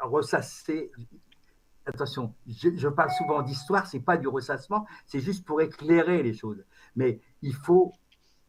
ressasser. 0.04 0.92
Attention, 1.88 2.34
je, 2.48 2.88
parle 2.88 3.12
souvent 3.12 3.42
d'histoire, 3.42 3.88
c'est 3.88 4.00
pas 4.00 4.18
du 4.18 4.28
ressassement, 4.28 4.88
c'est 5.06 5.20
juste 5.20 5.46
pour 5.46 5.62
éclairer 5.62 6.24
les 6.24 6.34
choses. 6.34 6.64
Mais 6.96 7.20
il 7.42 7.54
faut 7.54 7.94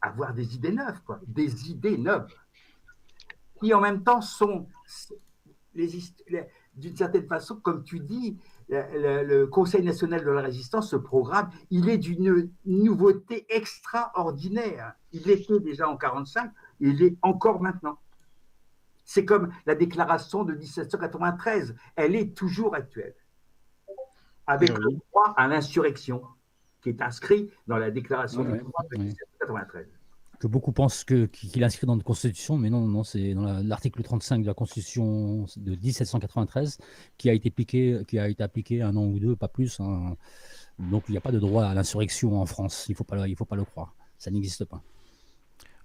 avoir 0.00 0.34
des 0.34 0.54
idées 0.54 0.72
neuves, 0.72 1.00
quoi. 1.04 1.20
Des 1.26 1.70
idées 1.70 1.98
neuves. 1.98 2.28
Qui 3.60 3.72
en 3.72 3.80
même 3.80 4.02
temps 4.02 4.20
sont 4.20 4.68
les, 5.74 5.88
les 6.28 6.46
d'une 6.76 6.96
certaine 6.96 7.26
façon, 7.26 7.56
comme 7.56 7.82
tu 7.82 8.00
dis, 8.00 8.38
le, 8.68 9.44
Conseil 9.46 9.82
national 9.84 10.24
de 10.24 10.30
la 10.30 10.42
résistance, 10.42 10.90
ce 10.90 10.96
programme, 10.96 11.50
il 11.70 11.88
est 11.88 11.98
d'une 11.98 12.50
nouveauté 12.64 13.46
extraordinaire. 13.48 14.94
Il 15.12 15.30
était 15.30 15.60
déjà 15.60 15.84
en 15.88 15.96
1945, 15.96 16.52
il 16.80 17.02
est 17.02 17.16
encore 17.22 17.60
maintenant. 17.60 17.98
C'est 19.04 19.24
comme 19.24 19.52
la 19.66 19.74
déclaration 19.74 20.42
de 20.44 20.54
1793, 20.54 21.76
elle 21.94 22.16
est 22.16 22.36
toujours 22.36 22.74
actuelle, 22.74 23.14
avec 24.46 24.70
le 24.70 24.92
droit 24.92 25.32
à 25.36 25.46
l'insurrection 25.46 26.24
qui 26.82 26.88
est 26.88 27.02
inscrit 27.02 27.50
dans 27.66 27.78
la 27.78 27.90
déclaration 27.90 28.42
de 28.42 28.50
1793 28.50 29.95
que 30.38 30.46
beaucoup 30.46 30.72
pensent 30.72 31.04
qu'il 31.04 31.64
inscrit 31.64 31.86
dans 31.86 31.96
la 31.96 32.02
Constitution, 32.02 32.58
mais 32.58 32.70
non, 32.70 32.86
non 32.86 33.04
c'est 33.04 33.34
dans 33.34 33.62
l'article 33.62 34.02
35 34.02 34.42
de 34.42 34.46
la 34.46 34.54
Constitution 34.54 35.46
de 35.56 35.70
1793 35.76 36.78
qui 37.16 37.30
a 37.30 37.32
été 37.32 37.48
appliqué, 37.48 38.00
qui 38.06 38.18
a 38.18 38.28
été 38.28 38.42
appliqué 38.42 38.82
un 38.82 38.96
an 38.96 39.04
ou 39.04 39.18
deux, 39.18 39.36
pas 39.36 39.48
plus. 39.48 39.80
Hein. 39.80 40.16
Donc 40.78 41.04
il 41.08 41.12
n'y 41.12 41.18
a 41.18 41.22
pas 41.22 41.32
de 41.32 41.38
droit 41.38 41.64
à 41.64 41.74
l'insurrection 41.74 42.40
en 42.40 42.46
France, 42.46 42.86
il 42.88 42.92
ne 42.92 42.96
faut 42.96 43.04
pas 43.04 43.16
le 43.56 43.64
croire, 43.64 43.94
ça 44.18 44.30
n'existe 44.30 44.64
pas. 44.64 44.82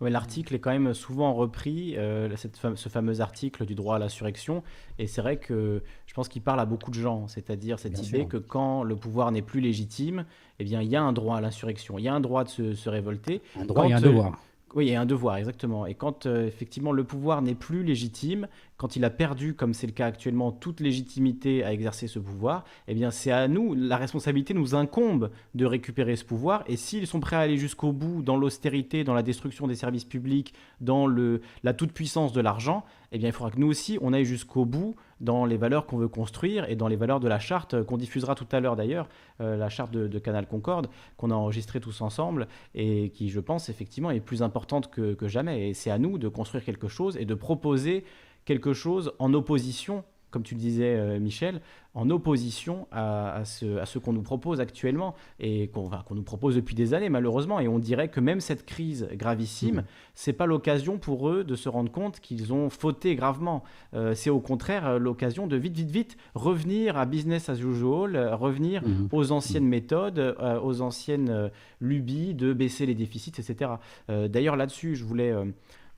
L'article 0.10 0.56
est 0.56 0.60
quand 0.60 0.72
même 0.72 0.94
souvent 0.94 1.34
repris, 1.34 1.96
euh, 1.98 2.36
cette 2.36 2.56
ce 2.76 2.90
fameux 2.90 3.22
article 3.22 3.66
du 3.66 3.76
droit 3.76 3.98
à 3.98 4.00
l'insurrection, 4.00 4.64
et 4.98 5.08
c'est 5.08 5.22
vrai 5.22 5.38
que 5.38 5.84
je 6.08 6.14
pense 6.14 6.28
qu'il 6.28 6.42
parle 6.42 6.60
à 6.60 6.66
beaucoup 6.66 6.90
de 6.90 6.96
gens, 6.96 7.28
c'est-à-dire 7.28 7.78
cette 7.80 8.06
idée 8.08 8.26
que 8.26 8.38
quand 8.38 8.84
le 8.84 8.96
pouvoir 8.96 9.32
n'est 9.32 9.42
plus 9.42 9.62
légitime, 9.62 10.26
eh 10.60 10.64
bien 10.64 10.82
il 10.82 10.90
y 10.90 10.96
a 10.96 11.02
un 11.02 11.14
droit 11.14 11.38
à 11.38 11.42
l'insurrection, 11.42 12.00
il 12.00 12.04
y 12.04 12.08
a 12.08 12.14
un 12.14 12.20
droit 12.20 12.44
de 12.44 12.74
se, 12.74 12.90
révolter. 12.90 13.42
Un 13.60 13.66
droit 13.66 13.88
et 13.88 13.94
un 13.94 14.02
devoir. 14.02 14.40
Oui, 14.74 14.88
il 14.88 14.92
y 14.94 14.96
a 14.96 15.02
un 15.02 15.06
devoir, 15.06 15.36
exactement. 15.36 15.86
Et 15.86 15.96
quand 15.96 16.26
euh, 16.26 16.48
effectivement 16.48 16.94
le 16.94 17.04
pouvoir 17.04 17.42
n'est 17.42 17.56
plus 17.56 17.84
légitime, 17.84 18.48
quand 18.82 18.96
il 18.96 19.06
a 19.06 19.12
perdu, 19.12 19.54
comme 19.54 19.76
c'est 19.76 19.86
le 19.86 19.94
cas 19.94 20.08
actuellement, 20.08 20.52
toute 20.52 20.80
légitimité 20.80 21.64
à 21.64 21.72
exercer 21.72 22.08
ce 22.08 22.18
pouvoir, 22.18 22.64
eh 22.88 22.96
bien 22.96 23.12
c'est 23.12 23.30
à 23.30 23.48
nous, 23.48 23.76
la 23.76 23.96
responsabilité 23.96 24.56
nous 24.56 24.74
incombe 24.74 25.30
de 25.54 25.68
récupérer 25.68 26.16
ce 26.16 26.26
pouvoir. 26.26 26.64
Et 26.66 26.78
s'ils 26.78 27.06
sont 27.06 27.20
prêts 27.20 27.36
à 27.36 27.42
aller 27.42 27.58
jusqu'au 27.58 27.92
bout 27.92 28.24
dans 28.24 28.38
l'austérité, 28.38 29.04
dans 29.04 29.14
la 29.14 29.22
destruction 29.22 29.68
des 29.68 29.76
services 29.76 30.06
publics, 30.06 30.56
dans 30.80 31.06
le, 31.06 31.42
la 31.62 31.76
toute-puissance 31.76 32.34
de 32.34 32.42
l'argent, 32.42 32.84
eh 33.12 33.20
bien 33.20 33.30
il 33.30 33.34
faudra 33.34 33.52
que 33.52 33.60
nous 33.60 33.68
aussi, 33.68 34.00
on 34.02 34.14
aille 34.14 34.26
jusqu'au 34.26 34.66
bout 34.66 34.96
dans 35.20 35.46
les 35.46 35.58
valeurs 35.58 35.86
qu'on 35.86 35.98
veut 35.98 36.08
construire 36.08 36.68
et 36.68 36.76
dans 36.76 36.88
les 36.88 36.96
valeurs 36.96 37.20
de 37.20 37.28
la 37.28 37.38
charte 37.38 37.84
qu'on 37.84 37.98
diffusera 37.98 38.34
tout 38.34 38.48
à 38.52 38.60
l'heure 38.60 38.76
d'ailleurs, 38.76 39.08
euh, 39.42 39.58
la 39.58 39.70
charte 39.70 39.92
de, 39.92 40.18
Canal 40.18 40.48
Concorde, 40.48 40.88
qu'on 41.18 41.30
a 41.30 41.36
enregistrée 41.36 41.80
tous 41.80 42.02
ensemble 42.02 42.48
et 42.74 43.12
qui, 43.12 43.30
je 43.30 43.40
pense, 43.40 43.70
effectivement 43.70 44.10
est 44.10 44.22
plus 44.22 44.42
importante 44.42 44.90
que, 44.90 45.14
que 45.14 45.28
jamais. 45.28 45.70
Et 45.70 45.74
c'est 45.76 45.92
à 45.92 46.00
nous 46.00 46.18
de 46.18 46.28
construire 46.28 46.64
quelque 46.66 46.88
chose 46.88 47.16
et 47.18 47.26
de 47.26 47.36
proposer 47.36 48.04
quelque 48.46 48.74
chose 48.74 49.14
en 49.20 49.34
opposition 49.34 50.04
comme 50.32 50.44
tu 50.44 50.56
le 50.56 50.60
disais, 50.60 50.96
euh, 50.96 51.20
Michel, 51.20 51.62
en 51.94 52.10
opposition 52.10 52.88
à, 52.92 53.44
ce, 53.44 54.00
qu'on 54.00 54.14
nous 54.14 54.22
propose 54.22 54.62
actuellement 54.62 55.14
et 55.42 55.68
qu'on 55.68 56.16
nous 56.16 56.24
propose 56.24 56.56
depuis 56.56 56.74
des 56.74 56.94
années, 56.94 57.10
malheureusement. 57.10 57.60
Et 57.60 57.68
on 57.68 57.80
dirait 57.80 58.08
que 58.08 58.22
même 58.22 58.40
cette 58.40 58.66
crise 58.66 59.10
gravissime, 59.12 59.82
mmh. 59.82 59.86
c'est 60.16 60.34
pas 60.34 60.46
l'occasion 60.46 60.98
pour 60.98 61.30
eux 61.30 61.44
de 61.44 61.56
se 61.56 61.68
rendre 61.68 61.92
compte 61.92 62.22
qu'ils 62.22 62.54
ont 62.54 62.70
fauté 62.70 63.16
gravement. 63.16 63.64
Euh, 63.94 64.16
c'est 64.16 64.30
au 64.30 64.40
contraire 64.40 64.88
euh, 64.88 65.00
l'occasion 65.00 65.48
de 65.48 65.58
vite, 65.58 65.76
vite, 65.76 65.92
vite 65.92 66.18
revenir 66.34 66.96
à 66.98 67.06
business 67.06 67.50
as 67.50 67.60
usual, 67.60 68.18
revenir 68.34 68.88
mmh. 68.88 69.10
aux 69.12 69.34
anciennes 69.34 69.66
mmh. 69.66 69.70
méthodes, 69.70 70.38
aux 70.64 70.82
anciennes 70.82 71.52
lubies 71.82 72.34
de 72.34 72.54
baisser 72.54 72.86
les 72.86 72.96
déficits, 72.96 73.34
etc. 73.38 73.72
D'ailleurs, 74.08 74.56
là-dessus, 74.56 74.96
je 74.96 75.04
voulais 75.04 75.34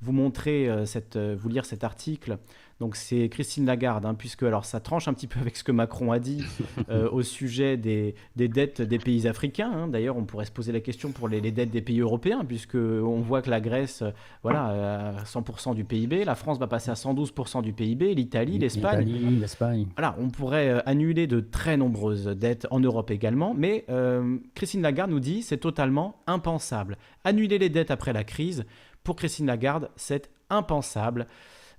vous 0.03 0.11
montrer, 0.11 0.69
cette, 0.85 1.17
vous 1.17 1.49
lire 1.49 1.65
cet 1.65 1.83
article 1.83 2.37
donc 2.83 2.97
c'est 2.97 3.29
Christine 3.29 3.65
Lagarde, 3.65 4.05
hein, 4.05 4.13
puisque 4.13 4.43
alors 4.43 4.65
ça 4.65 4.81
tranche 4.81 5.07
un 5.07 5.13
petit 5.13 5.27
peu 5.27 5.39
avec 5.39 5.55
ce 5.55 5.63
que 5.63 5.71
Macron 5.71 6.11
a 6.11 6.19
dit 6.19 6.43
euh, 6.89 7.09
au 7.09 7.21
sujet 7.21 7.77
des, 7.77 8.15
dettes 8.35 8.81
des 8.81 8.99
pays 8.99 9.25
africains. 9.27 9.71
Hein. 9.73 9.87
D'ailleurs, 9.87 10.17
on 10.17 10.25
pourrait 10.25 10.43
se 10.43 10.51
poser 10.51 10.73
la 10.73 10.81
question 10.81 11.11
pour 11.11 11.27
les, 11.29 11.39
dettes 11.39 11.71
des 11.71 11.81
pays 11.81 12.01
européens, 12.01 12.43
puisque 12.45 12.75
on 12.75 13.21
voit 13.21 13.41
que 13.41 13.49
la 13.49 13.61
Grèce, 13.61 14.03
voilà, 14.41 15.13
à 15.17 15.23
100% 15.23 15.75
du 15.75 15.85
PIB, 15.85 16.25
la 16.25 16.35
France 16.35 16.59
va 16.59 16.67
passer 16.67 16.91
à 16.91 16.95
112% 16.95 17.61
du 17.61 17.71
PIB, 17.71 18.15
l'Italie, 18.15 18.57
l'Espagne. 18.57 19.39
l'Espagne. 19.39 19.87
Voilà, 19.95 20.15
on 20.19 20.29
pourrait 20.29 20.69
euh, 20.69 20.79
annuler 20.85 21.25
de 21.25 21.39
très 21.39 21.77
nombreuses 21.77 22.25
dettes 22.25 22.67
en 22.69 22.79
Europe 22.79 23.11
également, 23.11 23.53
mais 23.53 23.85
euh, 23.89 24.39
Christine 24.55 24.81
Lagarde 24.81 25.11
nous 25.11 25.21
dit 25.21 25.41
c'est 25.41 25.57
totalement 25.57 26.17
impensable. 26.27 26.97
Annuler 27.23 27.59
les 27.59 27.69
dettes 27.69 27.91
après 27.91 28.11
la 28.11 28.25
crise, 28.25 28.65
pour 29.03 29.15
Christine 29.15 29.47
Lagarde, 29.47 29.89
c'est 29.95 30.29
impensable. 30.49 31.27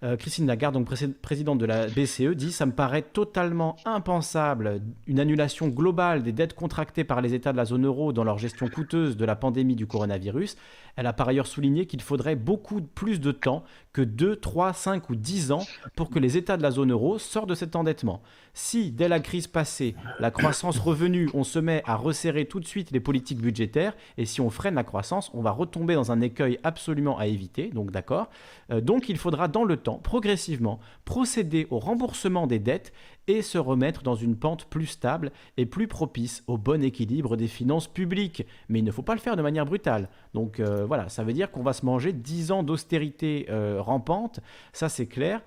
Euh, 0.03 0.17
Christine 0.17 0.47
Lagarde, 0.47 0.75
donc 0.75 0.89
présidente 1.23 1.59
de 1.59 1.65
la 1.65 1.87
BCE, 1.87 2.35
dit 2.35 2.53
Ça 2.53 2.67
me 2.67 2.73
paraît 2.73 3.03
totalement 3.03 3.77
impensable 3.85 4.83
une 5.07 5.21
annulation 5.21 5.69
globale 5.69 6.23
des 6.23 6.33
dettes 6.33 6.55
contractées 6.55 7.05
par 7.05 7.23
les 7.23 7.33
États 7.33 7.53
de 7.53 7.57
la 7.57 7.65
zone 7.65 7.87
euro 7.87 8.13
dans 8.13 8.25
leur 8.25 8.39
gestion 8.39 8.69
coûteuse 8.69 9.17
de 9.17 9.25
la 9.25 9.37
pandémie 9.37 9.77
du 9.77 9.87
coronavirus. 9.87 10.57
Elle 10.97 11.07
a 11.07 11.13
par 11.13 11.29
ailleurs 11.29 11.47
souligné 11.47 11.87
qu'il 11.87 12.03
faudrait 12.03 12.37
beaucoup 12.37 12.81
plus 12.81 13.21
de 13.21 13.33
temps 13.33 13.65
que 13.93 14.03
2, 14.03 14.37
3, 14.37 14.73
5 14.73 15.11
ou 15.11 15.17
10 15.17 15.53
ans 15.53 15.63
pour 15.97 16.11
que 16.11 16.19
les 16.19 16.37
États 16.37 16.57
de 16.57 16.63
la 16.63 16.71
zone 16.71 16.93
euro 16.93 17.19
sortent 17.19 17.49
de 17.49 17.55
cet 17.55 17.77
endettement. 17.77 18.23
Si, 18.53 18.93
dès 18.93 19.09
la 19.09 19.21
crise 19.21 19.47
passée, 19.49 19.95
la 20.21 20.31
croissance 20.31 20.79
revenue, 20.79 21.29
on 21.35 21.43
se 21.43 21.59
met 21.59 21.83
à 21.87 21.97
resserrer 21.97 22.47
tout 22.47 22.61
de 22.61 22.67
suite 22.67 22.93
les 22.93 23.01
politiques 23.01 23.41
budgétaires, 23.41 23.97
et 24.17 24.27
si 24.27 24.41
on 24.41 24.51
freine 24.51 24.77
la 24.77 24.85
croissance, 24.85 25.31
on 25.35 25.43
va 25.43 25.51
retomber 25.51 25.95
dans 25.95 26.13
un 26.13 26.21
écueil 26.21 26.59
absolument 26.63 27.19
à 27.19 27.27
éviter, 27.27 27.71
donc 27.71 27.91
d'accord. 27.91 28.29
Euh, 28.71 28.81
donc 28.81 29.09
il 29.09 29.19
faudra 29.19 29.49
dans 29.49 29.65
le 29.65 29.77
temps, 29.77 29.99
progressivement, 29.99 30.79
procéder 31.05 31.67
au 31.71 31.79
remboursement 31.81 32.47
des 32.47 32.61
dettes 32.61 32.93
et 33.29 33.43
se 33.43 33.59
remettre 33.59 34.03
dans 34.03 34.15
une 34.15 34.37
pente 34.37 34.67
plus 34.67 34.87
stable 34.87 35.33
et 35.57 35.67
plus 35.67 35.89
propice 35.89 36.43
au 36.47 36.59
bon 36.59 36.83
équilibre 36.83 37.37
des 37.37 37.49
finances 37.49 37.89
publiques. 37.89 38.47
Mais 38.69 38.81
il 38.81 38.85
ne 38.85 38.91
faut 38.91 39.03
pas 39.03 39.15
le 39.15 39.21
faire 39.21 39.37
de 39.37 39.43
manière 39.43 39.67
brutale. 39.67 40.09
Donc 40.35 40.61
euh, 40.61 40.85
voilà, 40.87 41.09
ça 41.09 41.25
veut 41.25 41.33
dire 41.33 41.51
qu'on 41.51 41.63
va 41.63 41.73
se 41.73 41.85
manger 41.85 42.13
10 42.13 42.53
ans 42.53 42.63
d'austérité 42.63 43.47
euh, 43.51 43.81
rampante, 43.81 44.41
ça 44.73 44.89
c'est 44.89 45.07
clair. 45.07 45.41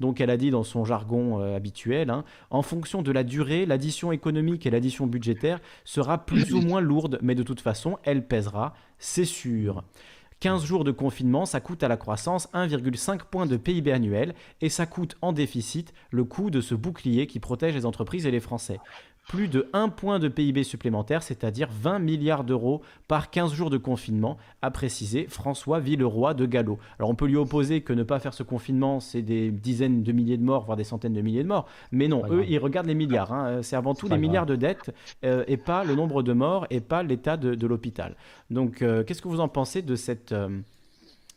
Donc 0.00 0.20
elle 0.20 0.30
a 0.30 0.36
dit 0.36 0.50
dans 0.50 0.64
son 0.64 0.84
jargon 0.84 1.40
euh, 1.40 1.56
habituel, 1.56 2.10
hein, 2.10 2.24
en 2.50 2.62
fonction 2.62 3.02
de 3.02 3.12
la 3.12 3.24
durée, 3.24 3.64
l'addition 3.66 4.12
économique 4.12 4.66
et 4.66 4.70
l'addition 4.70 5.06
budgétaire 5.06 5.60
sera 5.84 6.24
plus 6.24 6.52
ou 6.52 6.60
moins 6.60 6.80
lourde, 6.80 7.18
mais 7.22 7.34
de 7.34 7.42
toute 7.42 7.60
façon, 7.60 7.98
elle 8.02 8.26
pèsera, 8.26 8.74
c'est 8.98 9.24
sûr. 9.24 9.84
15 10.44 10.66
jours 10.66 10.84
de 10.84 10.90
confinement, 10.90 11.46
ça 11.46 11.60
coûte 11.60 11.82
à 11.84 11.88
la 11.88 11.96
croissance 11.96 12.50
1,5 12.52 13.20
point 13.30 13.46
de 13.46 13.56
PIB 13.56 13.90
annuel 13.90 14.34
et 14.60 14.68
ça 14.68 14.84
coûte 14.84 15.16
en 15.22 15.32
déficit 15.32 15.94
le 16.10 16.24
coût 16.24 16.50
de 16.50 16.60
ce 16.60 16.74
bouclier 16.74 17.26
qui 17.26 17.40
protège 17.40 17.74
les 17.74 17.86
entreprises 17.86 18.26
et 18.26 18.30
les 18.30 18.40
Français. 18.40 18.78
Plus 19.28 19.48
de 19.48 19.68
1 19.72 19.88
point 19.88 20.18
de 20.18 20.28
PIB 20.28 20.64
supplémentaire, 20.64 21.22
c'est-à-dire 21.22 21.68
20 21.72 21.98
milliards 21.98 22.44
d'euros 22.44 22.82
par 23.08 23.30
15 23.30 23.52
jours 23.54 23.70
de 23.70 23.78
confinement, 23.78 24.36
a 24.62 24.70
précisé 24.70 25.26
François 25.28 25.80
Villeroy 25.80 26.34
de 26.34 26.46
Gallo. 26.46 26.78
Alors 26.98 27.10
on 27.10 27.14
peut 27.14 27.26
lui 27.26 27.36
opposer 27.36 27.80
que 27.80 27.92
ne 27.92 28.02
pas 28.02 28.18
faire 28.18 28.34
ce 28.34 28.42
confinement, 28.42 29.00
c'est 29.00 29.22
des 29.22 29.50
dizaines 29.50 30.02
de 30.02 30.12
milliers 30.12 30.36
de 30.36 30.42
morts, 30.44 30.64
voire 30.64 30.76
des 30.76 30.84
centaines 30.84 31.14
de 31.14 31.20
milliers 31.22 31.42
de 31.42 31.48
morts, 31.48 31.66
mais 31.90 32.06
non, 32.08 32.22
eux, 32.30 32.44
ils 32.48 32.58
regardent 32.58 32.86
les 32.86 32.94
milliards. 32.94 33.32
hein. 33.32 33.62
C'est 33.62 33.76
avant 33.76 33.94
tout 33.94 34.08
les 34.08 34.18
milliards 34.18 34.46
de 34.46 34.56
dettes 34.56 34.94
euh, 35.24 35.44
et 35.46 35.56
pas 35.56 35.84
le 35.84 35.94
nombre 35.94 36.22
de 36.22 36.32
morts 36.32 36.66
et 36.70 36.80
pas 36.80 37.02
l'état 37.02 37.36
de, 37.36 37.54
de 37.54 37.66
l'hôpital. 37.66 38.16
Donc 38.50 38.82
euh, 38.82 39.04
qu'est-ce 39.04 39.22
que 39.22 39.28
vous 39.28 39.40
en 39.40 39.48
pensez 39.48 39.82
de 39.82 39.96
cette... 39.96 40.32
euh, 40.32 40.48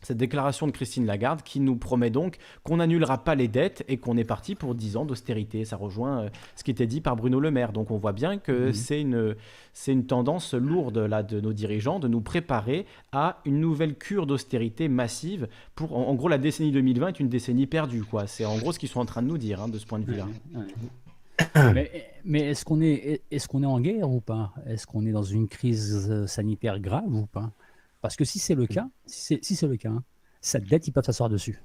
cette 0.00 0.16
déclaration 0.16 0.66
de 0.66 0.72
Christine 0.72 1.06
Lagarde 1.06 1.42
qui 1.42 1.60
nous 1.60 1.76
promet 1.76 2.10
donc 2.10 2.36
qu'on 2.62 2.76
n'annulera 2.76 3.24
pas 3.24 3.34
les 3.34 3.48
dettes 3.48 3.84
et 3.88 3.96
qu'on 3.96 4.16
est 4.16 4.24
parti 4.24 4.54
pour 4.54 4.74
10 4.74 4.96
ans 4.96 5.04
d'austérité. 5.04 5.64
Ça 5.64 5.76
rejoint 5.76 6.20
euh, 6.24 6.28
ce 6.56 6.64
qui 6.64 6.70
était 6.70 6.86
dit 6.86 7.00
par 7.00 7.16
Bruno 7.16 7.40
Le 7.40 7.50
Maire. 7.50 7.72
Donc 7.72 7.90
on 7.90 7.98
voit 7.98 8.12
bien 8.12 8.38
que 8.38 8.66
Mhm. 8.68 8.72
c'est 8.72 9.00
une, 9.00 9.34
c'est 9.72 9.92
une 9.92 10.06
tendance 10.06 10.54
lourde 10.54 10.98
là, 10.98 11.22
de 11.22 11.40
nos 11.40 11.52
dirigeants 11.52 11.98
de 11.98 12.08
nous 12.08 12.20
préparer 12.20 12.86
à 13.12 13.38
une 13.44 13.60
nouvelle 13.60 13.96
cure 13.96 14.26
d'austérité 14.26 14.88
massive. 14.88 15.48
Pour, 15.74 15.96
en, 15.96 16.08
en 16.08 16.14
gros, 16.14 16.28
la 16.28 16.38
décennie 16.38 16.70
2020 16.72 17.08
est 17.08 17.20
une 17.20 17.28
décennie 17.28 17.66
perdue. 17.66 18.04
quoi. 18.04 18.26
C'est 18.26 18.44
en 18.44 18.56
gros 18.58 18.72
ce 18.72 18.78
qu'ils 18.78 18.88
sont 18.88 19.00
en 19.00 19.04
train 19.06 19.22
de 19.22 19.28
nous 19.28 19.38
dire 19.38 19.62
hein, 19.62 19.68
de 19.68 19.78
ce 19.78 19.86
point 19.86 19.98
de 19.98 20.04
vue-là. 20.04 20.26
Mais, 21.72 21.90
mais 22.24 22.40
est-ce 22.50 22.64
qu'on 22.64 22.80
est, 22.80 23.22
est, 23.30 23.46
qu'on 23.46 23.62
est 23.62 23.66
en 23.66 23.78
guerre 23.80 24.10
ou 24.10 24.20
pas? 24.20 24.52
Est-ce 24.66 24.86
qu'on 24.88 25.06
est 25.06 25.12
dans 25.12 25.22
une 25.22 25.46
crise 25.48 26.08
euh, 26.10 26.26
sanitaire 26.26 26.80
grave 26.80 27.14
ou 27.14 27.26
pas? 27.26 27.52
Parce 28.00 28.16
que 28.16 28.24
si 28.24 28.38
c'est 28.38 28.54
le 28.54 28.66
cas, 28.66 28.88
si 29.06 29.38
c'est 29.42 29.54
si 29.54 29.66
le 29.66 29.76
cas, 29.76 29.90
hein, 29.90 30.04
cette 30.40 30.64
dette, 30.64 30.86
ils 30.86 30.92
peuvent 30.92 31.04
s'asseoir 31.04 31.28
dessus. 31.28 31.62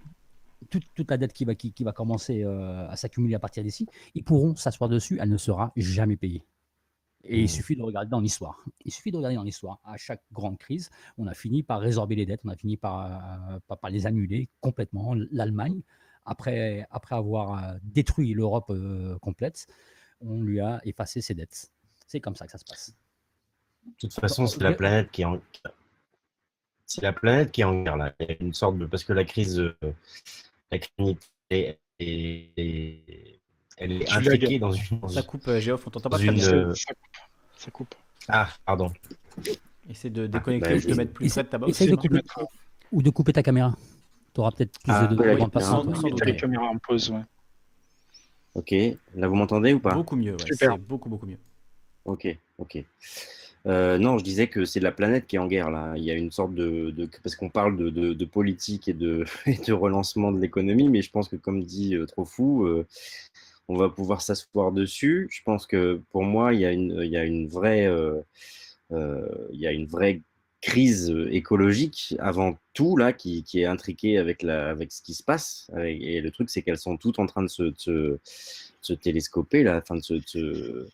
Toute, 0.69 0.83
toute 0.95 1.11
la 1.11 1.17
dette 1.17 1.33
qui 1.33 1.45
va, 1.45 1.55
qui, 1.55 1.73
qui 1.73 1.83
va 1.83 1.91
commencer 1.91 2.43
euh, 2.43 2.87
à 2.87 2.95
s'accumuler 2.95 3.35
à 3.35 3.39
partir 3.39 3.63
d'ici, 3.63 3.87
ils 4.15 4.23
pourront 4.23 4.55
s'asseoir 4.55 4.89
dessus, 4.89 5.17
elle 5.21 5.29
ne 5.29 5.37
sera 5.37 5.73
jamais 5.75 6.15
payée. 6.15 6.43
Et 7.25 7.41
il 7.41 7.49
suffit 7.49 7.75
de 7.75 7.81
regarder 7.81 8.09
dans 8.09 8.19
l'histoire. 8.19 8.63
Il 8.83 8.91
suffit 8.91 9.11
de 9.11 9.15
regarder 9.17 9.37
dans 9.37 9.43
l'histoire. 9.43 9.79
À 9.85 9.95
chaque 9.95 10.23
grande 10.33 10.57
crise, 10.57 10.89
on 11.17 11.25
a 11.27 11.33
fini 11.33 11.63
par 11.63 11.79
résorber 11.79 12.15
les 12.15 12.25
dettes, 12.25 12.41
on 12.43 12.49
a 12.49 12.55
fini 12.55 12.75
par, 12.75 13.05
euh, 13.05 13.59
par, 13.67 13.77
par 13.77 13.89
les 13.91 14.05
annuler 14.05 14.49
complètement. 14.59 15.15
L'Allemagne, 15.31 15.81
après, 16.25 16.85
après 16.91 17.15
avoir 17.15 17.63
euh, 17.63 17.77
détruit 17.83 18.33
l'Europe 18.33 18.69
euh, 18.69 19.17
complète, 19.19 19.67
on 20.19 20.41
lui 20.41 20.59
a 20.59 20.81
effacé 20.83 21.21
ses 21.21 21.33
dettes. 21.33 21.71
C'est 22.07 22.19
comme 22.19 22.35
ça 22.35 22.45
que 22.45 22.51
ça 22.51 22.57
se 22.57 22.65
passe. 22.65 22.93
De 23.85 23.91
toute 23.99 24.13
façon, 24.13 24.45
c'est 24.45 24.61
la 24.61 24.73
planète 24.73 25.09
qui 25.11 25.21
est 25.21 25.25
en 25.25 25.39
c'est 26.85 27.01
la 27.01 27.13
planète 27.13 27.51
qui 27.51 27.61
est 27.61 27.63
en 27.65 27.83
guerre 27.83 27.97
là. 27.97 28.13
Il 28.19 28.27
y 28.27 28.31
a 28.31 28.35
une 28.39 28.53
sorte 28.53 28.77
de 28.77 28.85
parce 28.85 29.03
que 29.03 29.13
la 29.13 29.23
crise, 29.25 29.59
euh, 29.59 29.75
la 30.71 30.79
crise 30.79 31.15
est, 31.49 31.77
est- 31.99 32.49
est- 32.57 33.39
elle 33.77 33.91
est 34.01 34.05
Tu 34.05 34.13
intriquée 34.13 34.59
dans 34.59 34.71
une. 34.71 35.09
Ça 35.09 35.23
coupe, 35.23 35.47
euh, 35.47 35.59
Géoff, 35.59 35.87
on 35.87 35.89
t'entend 35.89 36.09
pas 36.09 36.17
Dans 36.17 36.23
très 36.23 36.31
une, 36.33 36.39
bien. 36.39 36.53
euh, 36.53 36.73
Ça 36.75 36.93
coupe. 36.93 37.07
Ça 37.57 37.71
coupe. 37.71 37.95
Ah, 38.27 38.49
pardon. 38.65 38.91
Essaie 39.89 40.09
de 40.09 40.27
déconnecter 40.27 40.69
bah, 40.69 40.75
ou 40.75 40.79
de 40.79 40.85
te 40.85 40.93
mettre 40.93 41.13
plus 41.13 41.25
Essaie- 41.25 41.33
près 41.41 41.43
de 41.43 41.49
ta 41.49 41.57
box. 41.57 41.69
essaye 41.71 41.89
de 41.89 41.95
couper, 41.95 42.19
ou 42.91 43.01
de 43.01 43.09
couper 43.09 43.33
ta 43.33 43.43
caméra. 43.43 43.75
Tu 44.33 44.39
auras 44.41 44.51
peut-être 44.51 44.79
plus 44.79 44.91
Ah, 44.93 45.07
de, 45.07 45.15
ouais, 45.15 45.23
de 45.23 45.29
la 45.31 45.35
bande 45.35 45.51
caméra. 45.51 45.71
passante. 45.71 45.85
Sans- 45.95 46.01
sans 46.01 46.07
Mettez 46.07 46.25
doute. 46.25 46.25
la 46.25 46.33
caméra 46.35 46.65
en 46.65 46.77
pause, 46.77 47.09
ouais. 47.11 47.21
Ok. 48.55 48.71
Là, 49.15 49.27
vous 49.27 49.35
m'entendez 49.35 49.73
ou 49.73 49.79
pas? 49.79 49.93
Beaucoup 49.95 50.15
mieux, 50.15 50.33
ouais, 50.33 50.45
c'est 50.51 50.69
beaucoup, 50.77 51.09
beaucoup 51.09 51.25
mieux. 51.25 51.39
Ok, 52.05 52.27
ok. 52.57 52.83
Euh, 53.65 53.97
non, 53.97 54.17
je 54.17 54.23
disais 54.23 54.47
que 54.47 54.65
c'est 54.65 54.81
la 54.81 54.91
planète 54.91 55.25
qui 55.25 55.37
est 55.37 55.39
en 55.39 55.47
guerre 55.47 55.71
là. 55.71 55.93
Il 55.95 56.03
y 56.03 56.11
a 56.11 56.15
une 56.15 56.31
sorte 56.31 56.53
de, 56.53 56.93
parce 57.23 57.35
qu'on 57.35 57.49
parle 57.49 57.77
de, 57.77 58.25
politique 58.25 58.87
et 58.89 58.93
de, 58.93 59.25
relancement 59.71 60.31
de 60.31 60.39
l'économie, 60.39 60.89
mais 60.89 61.01
je 61.01 61.11
pense 61.11 61.29
que 61.29 61.35
comme 61.35 61.63
dit 61.63 61.95
euh, 61.95 62.05
trop 62.05 62.25
fou, 62.25 62.65
euh, 62.65 62.85
on 63.69 63.75
va 63.75 63.89
pouvoir 63.89 64.21
s'asseoir 64.21 64.71
dessus. 64.71 65.27
Je 65.31 65.41
pense 65.43 65.65
que 65.65 66.01
pour 66.11 66.23
moi, 66.23 66.53
il 66.53 66.59
y 66.59 66.65
a 66.65 66.71
une, 66.71 67.47
vraie, 67.47 67.87
euh, 67.87 68.19
euh, 68.91 69.27
crise 70.61 71.13
écologique 71.29 72.15
avant 72.19 72.57
tout 72.73 72.95
là 72.95 73.11
qui, 73.11 73.43
est 73.53 73.65
intriquée 73.65 74.17
avec 74.17 74.41
ce 74.43 75.01
qui 75.01 75.13
se 75.13 75.23
passe. 75.23 75.69
Et 75.77 76.21
le 76.21 76.31
truc, 76.31 76.49
c'est 76.49 76.61
qu'elles 76.61 76.77
sont 76.77 76.97
toutes 76.97 77.19
en 77.19 77.25
train 77.25 77.43
de 77.43 77.49
se, 77.49 78.19
télescoper 79.01 79.63
là, 79.63 79.81
enfin 79.81 79.95
de 79.95 80.01
se- 80.01 80.87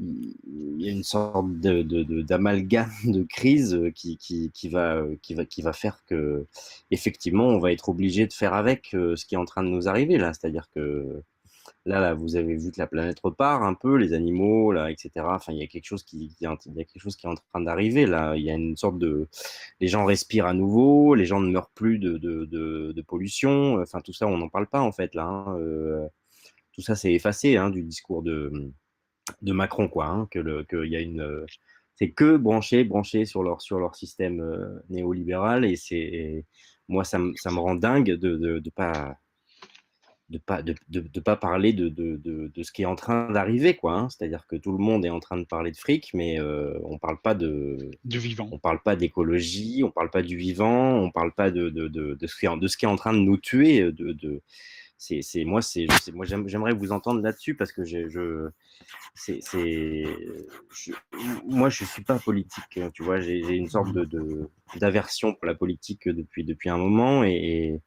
il 0.00 0.82
y 0.82 0.88
a 0.88 0.92
une 0.92 1.02
sorte 1.04 1.60
de, 1.60 1.82
de- 1.82 2.02
de- 2.02 2.22
d'amalgame 2.22 2.90
de 3.04 3.22
crise 3.22 3.78
qui, 3.94 4.16
qui, 4.16 4.50
qui, 4.52 4.68
va, 4.68 5.02
qui, 5.22 5.34
va, 5.34 5.44
qui 5.44 5.62
va 5.62 5.72
faire 5.72 6.04
que, 6.06 6.46
effectivement, 6.90 7.46
on 7.48 7.58
va 7.58 7.72
être 7.72 7.88
obligé 7.90 8.26
de 8.26 8.32
faire 8.32 8.54
avec 8.54 8.94
euh, 8.94 9.16
ce 9.16 9.26
qui 9.26 9.34
est 9.34 9.38
en 9.38 9.44
train 9.44 9.62
de 9.62 9.68
nous 9.68 9.88
arriver 9.88 10.18
là. 10.18 10.32
C'est-à-dire 10.32 10.68
que 10.74 11.22
là, 11.86 12.00
là, 12.00 12.14
vous 12.14 12.36
avez 12.36 12.56
vu 12.56 12.70
que 12.72 12.78
la 12.80 12.86
planète 12.86 13.20
repart 13.22 13.62
un 13.62 13.74
peu, 13.74 13.96
les 13.96 14.12
animaux, 14.14 14.72
là, 14.72 14.90
etc. 14.90 15.34
Enfin, 15.36 15.52
il 15.52 15.58
y 15.58 15.62
a 15.62 15.66
quelque 15.66 15.84
chose 15.86 16.02
qui, 16.04 16.34
il 16.40 16.44
y 16.44 16.46
a 16.46 16.56
quelque 16.56 16.98
chose 16.98 17.16
qui 17.16 17.26
est 17.26 17.30
en 17.30 17.34
train 17.34 17.60
d'arriver 17.60 18.06
là. 18.06 18.36
Il 18.36 18.42
y 18.44 18.50
a 18.50 18.54
une 18.54 18.76
sorte 18.76 18.98
de, 18.98 19.28
les 19.80 19.88
gens 19.88 20.04
respirent 20.04 20.46
à 20.46 20.54
nouveau, 20.54 21.14
les 21.14 21.26
gens 21.26 21.40
ne 21.40 21.50
meurent 21.50 21.70
plus 21.70 21.98
de, 21.98 22.18
de, 22.18 22.44
de, 22.46 23.02
pollution. 23.02 23.80
Enfin, 23.82 24.00
tout 24.00 24.12
ça, 24.12 24.26
on 24.26 24.38
n'en 24.38 24.48
parle 24.48 24.66
pas 24.68 24.80
en 24.80 24.92
fait 24.92 25.14
là. 25.14 25.24
hein. 25.24 25.58
Euh, 25.58 26.06
tout 26.72 26.82
ça, 26.82 26.96
c'est 26.96 27.12
effacé 27.12 27.56
hein, 27.56 27.70
du 27.70 27.82
discours 27.82 28.22
de 28.22 28.72
de 29.42 29.52
Macron, 29.52 29.88
quoi, 29.88 30.06
hein, 30.06 30.28
que 30.30 30.38
le, 30.38 30.64
que 30.64 30.86
y 30.86 30.96
a 30.96 31.00
une, 31.00 31.20
euh, 31.20 31.46
c'est 31.96 32.10
que 32.10 32.36
branché, 32.36 32.84
branché 32.84 33.24
sur 33.26 33.42
leur, 33.42 33.60
sur 33.62 33.78
leur 33.78 33.94
système 33.96 34.40
euh, 34.40 34.80
néolibéral, 34.88 35.64
et 35.64 35.76
c'est, 35.76 36.44
moi, 36.88 37.04
ça, 37.04 37.18
me- 37.18 37.34
ça 37.36 37.50
me 37.50 37.58
rend 37.60 37.74
dingue 37.76 38.10
de, 38.12 38.36
de, 38.36 38.58
de 38.58 38.70
pas, 38.70 39.16
de 40.28 40.38
pas, 40.38 40.62
de, 40.62 40.76
de, 40.88 41.00
de 41.00 41.20
pas 41.20 41.34
parler 41.36 41.72
de, 41.72 41.88
de, 41.88 42.16
de, 42.16 42.52
de 42.54 42.62
ce 42.62 42.70
qui 42.70 42.82
est 42.82 42.86
en 42.86 42.94
train 42.94 43.30
d'arriver, 43.32 43.74
quoi. 43.74 43.94
hein. 43.94 44.08
C'est-à-dire 44.08 44.46
que 44.46 44.54
tout 44.54 44.70
le 44.70 44.78
monde 44.78 45.04
est 45.04 45.10
en 45.10 45.18
train 45.18 45.36
de 45.36 45.44
parler 45.44 45.72
de 45.72 45.76
fric, 45.76 46.10
mais 46.14 46.38
euh, 46.38 46.78
on 46.84 46.98
parle 46.98 47.20
pas 47.20 47.34
de, 47.34 47.90
Du 48.04 48.20
vivant. 48.20 48.48
on 48.52 48.58
parle 48.58 48.80
pas 48.80 48.94
d'écologie, 48.94 49.82
on 49.84 49.90
parle 49.90 50.10
pas 50.10 50.22
du 50.22 50.36
vivant, 50.36 50.94
on 51.00 51.10
parle 51.10 51.32
pas 51.32 51.50
de, 51.50 51.68
de, 51.68 51.88
de, 51.88 52.14
de 52.14 52.26
ce, 52.28 52.36
qui 52.38 52.44
est, 52.46 52.48
en- 52.48 52.56
de 52.56 52.68
ce 52.68 52.76
qui 52.76 52.84
est 52.84 52.88
en 52.88 52.94
train 52.96 53.12
de 53.12 53.18
nous 53.18 53.38
tuer. 53.38 53.90
De, 53.90 54.12
de, 54.12 54.40
c'est, 55.02 55.22
c'est, 55.22 55.44
moi, 55.44 55.62
c'est, 55.62 55.86
moi 56.12 56.26
j'aime- 56.26 56.46
j'aimerais 56.46 56.74
vous 56.74 56.92
entendre 56.92 57.22
là-dessus 57.22 57.54
parce 57.56 57.72
que 57.72 57.84
je, 57.84 58.08
je, 58.10 58.50
c'est, 59.14 59.40
c'est, 59.42 60.04
je- 60.74 60.92
moi, 61.46 61.70
je 61.70 61.84
suis 61.84 62.04
pas 62.04 62.18
politique, 62.18 62.76
hein, 62.78 62.90
tu 62.92 63.02
vois, 63.02 63.20
j'ai, 63.20 63.42
j'ai 63.42 63.54
une 63.54 63.68
sorte 63.70 63.92
de, 63.94 64.04
de- 64.04 64.50
d'aversion 64.76 65.32
pour 65.34 65.46
la 65.46 65.54
politique 65.54 66.06
depuis, 66.08 66.44
depuis 66.44 66.68
un 66.68 66.76
moment 66.76 67.24
et, 67.24 67.80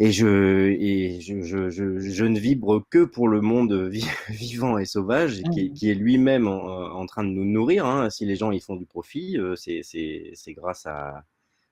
et 0.00 0.12
je, 0.12 0.68
et 0.78 1.20
je, 1.20 1.40
je, 1.42 1.70
je, 1.70 1.98
je 1.98 2.24
ne 2.24 2.38
vibre 2.38 2.84
que 2.88 3.04
pour 3.04 3.26
le 3.28 3.40
monde 3.40 3.72
vi- 3.90 4.06
vivant 4.28 4.78
et 4.78 4.84
sauvage 4.84 5.42
qui, 5.52 5.60
est- 5.60 5.70
qui 5.72 5.90
est 5.90 5.94
lui-même 5.94 6.46
en, 6.46 6.62
en 6.92 7.06
train 7.06 7.24
de 7.24 7.30
nous 7.30 7.44
nourrir. 7.44 7.84
hein. 7.86 8.08
Si 8.10 8.24
les 8.24 8.36
gens 8.36 8.52
y 8.52 8.60
font 8.60 8.76
du 8.76 8.86
profit, 8.86 9.36
euh, 9.38 9.56
c'est, 9.56 9.80
c'est, 9.82 10.30
c'est 10.34 10.52
grâce 10.54 10.86
à, 10.86 11.24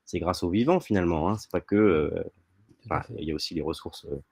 c'est 0.04 0.18
grâce 0.18 0.42
au 0.42 0.50
vivant 0.50 0.80
finalement. 0.80 1.28
Hein. 1.30 1.36
C'est 1.38 1.50
pas 1.50 1.60
que, 1.60 1.76
euh, 1.76 2.10
enfin, 2.88 3.02
il 3.18 3.28
y 3.28 3.32
a 3.32 3.34
aussi 3.34 3.54
les 3.54 3.62
ressources 3.62 4.06
euh, 4.06 4.22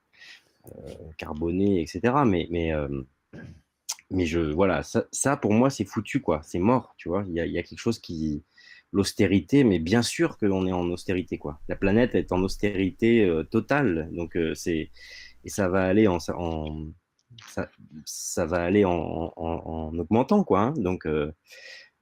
euh, 0.89 0.95
carbonées, 1.19 1.83
etc. 1.83 2.15
Mais, 2.27 2.49
mais, 2.51 2.73
euh, 2.73 2.89
mais 4.11 4.27
je, 4.27 4.41
voilà, 4.41 4.83
ça, 4.83 5.05
ça, 5.13 5.37
pour 5.37 5.53
moi 5.53 5.71
c'est 5.71 5.85
foutu 5.85 6.21
quoi. 6.21 6.41
C'est 6.45 6.59
mort, 6.59 6.95
tu 6.97 7.09
vois. 7.09 7.25
Il 7.29 7.35
y 7.35 7.41
a, 7.41 7.47
il 7.47 7.53
y 7.53 7.59
a 7.59 7.63
quelque 7.63 7.79
chose 7.79 7.99
qui, 7.99 8.45
l'austérité, 8.93 9.65
mais 9.65 9.79
bien 9.81 10.03
sûr 10.03 10.39
qu'on 10.39 10.67
est 10.67 10.73
en 10.73 10.89
austérité 10.91 11.37
quoi. 11.39 11.61
La 11.69 11.77
planète 11.77 12.15
est 12.15 12.33
en 12.33 12.43
austérité 12.43 13.25
euh, 13.25 13.43
totale, 13.43 14.09
donc 14.13 14.37
euh, 14.37 14.55
c'est 14.55 14.91
et 15.45 15.49
ça 15.51 15.69
va 15.69 15.85
aller 15.85 16.07
en, 16.09 16.19
en 16.37 16.87
ça, 17.49 17.69
ça 18.07 18.47
va 18.47 18.63
aller 18.63 18.85
en, 18.85 18.93
en, 18.93 19.33
en 19.37 19.99
augmentant 19.99 20.45
quoi. 20.45 20.61
hein. 20.61 20.75
Donc 20.77 21.07
euh, 21.07 21.33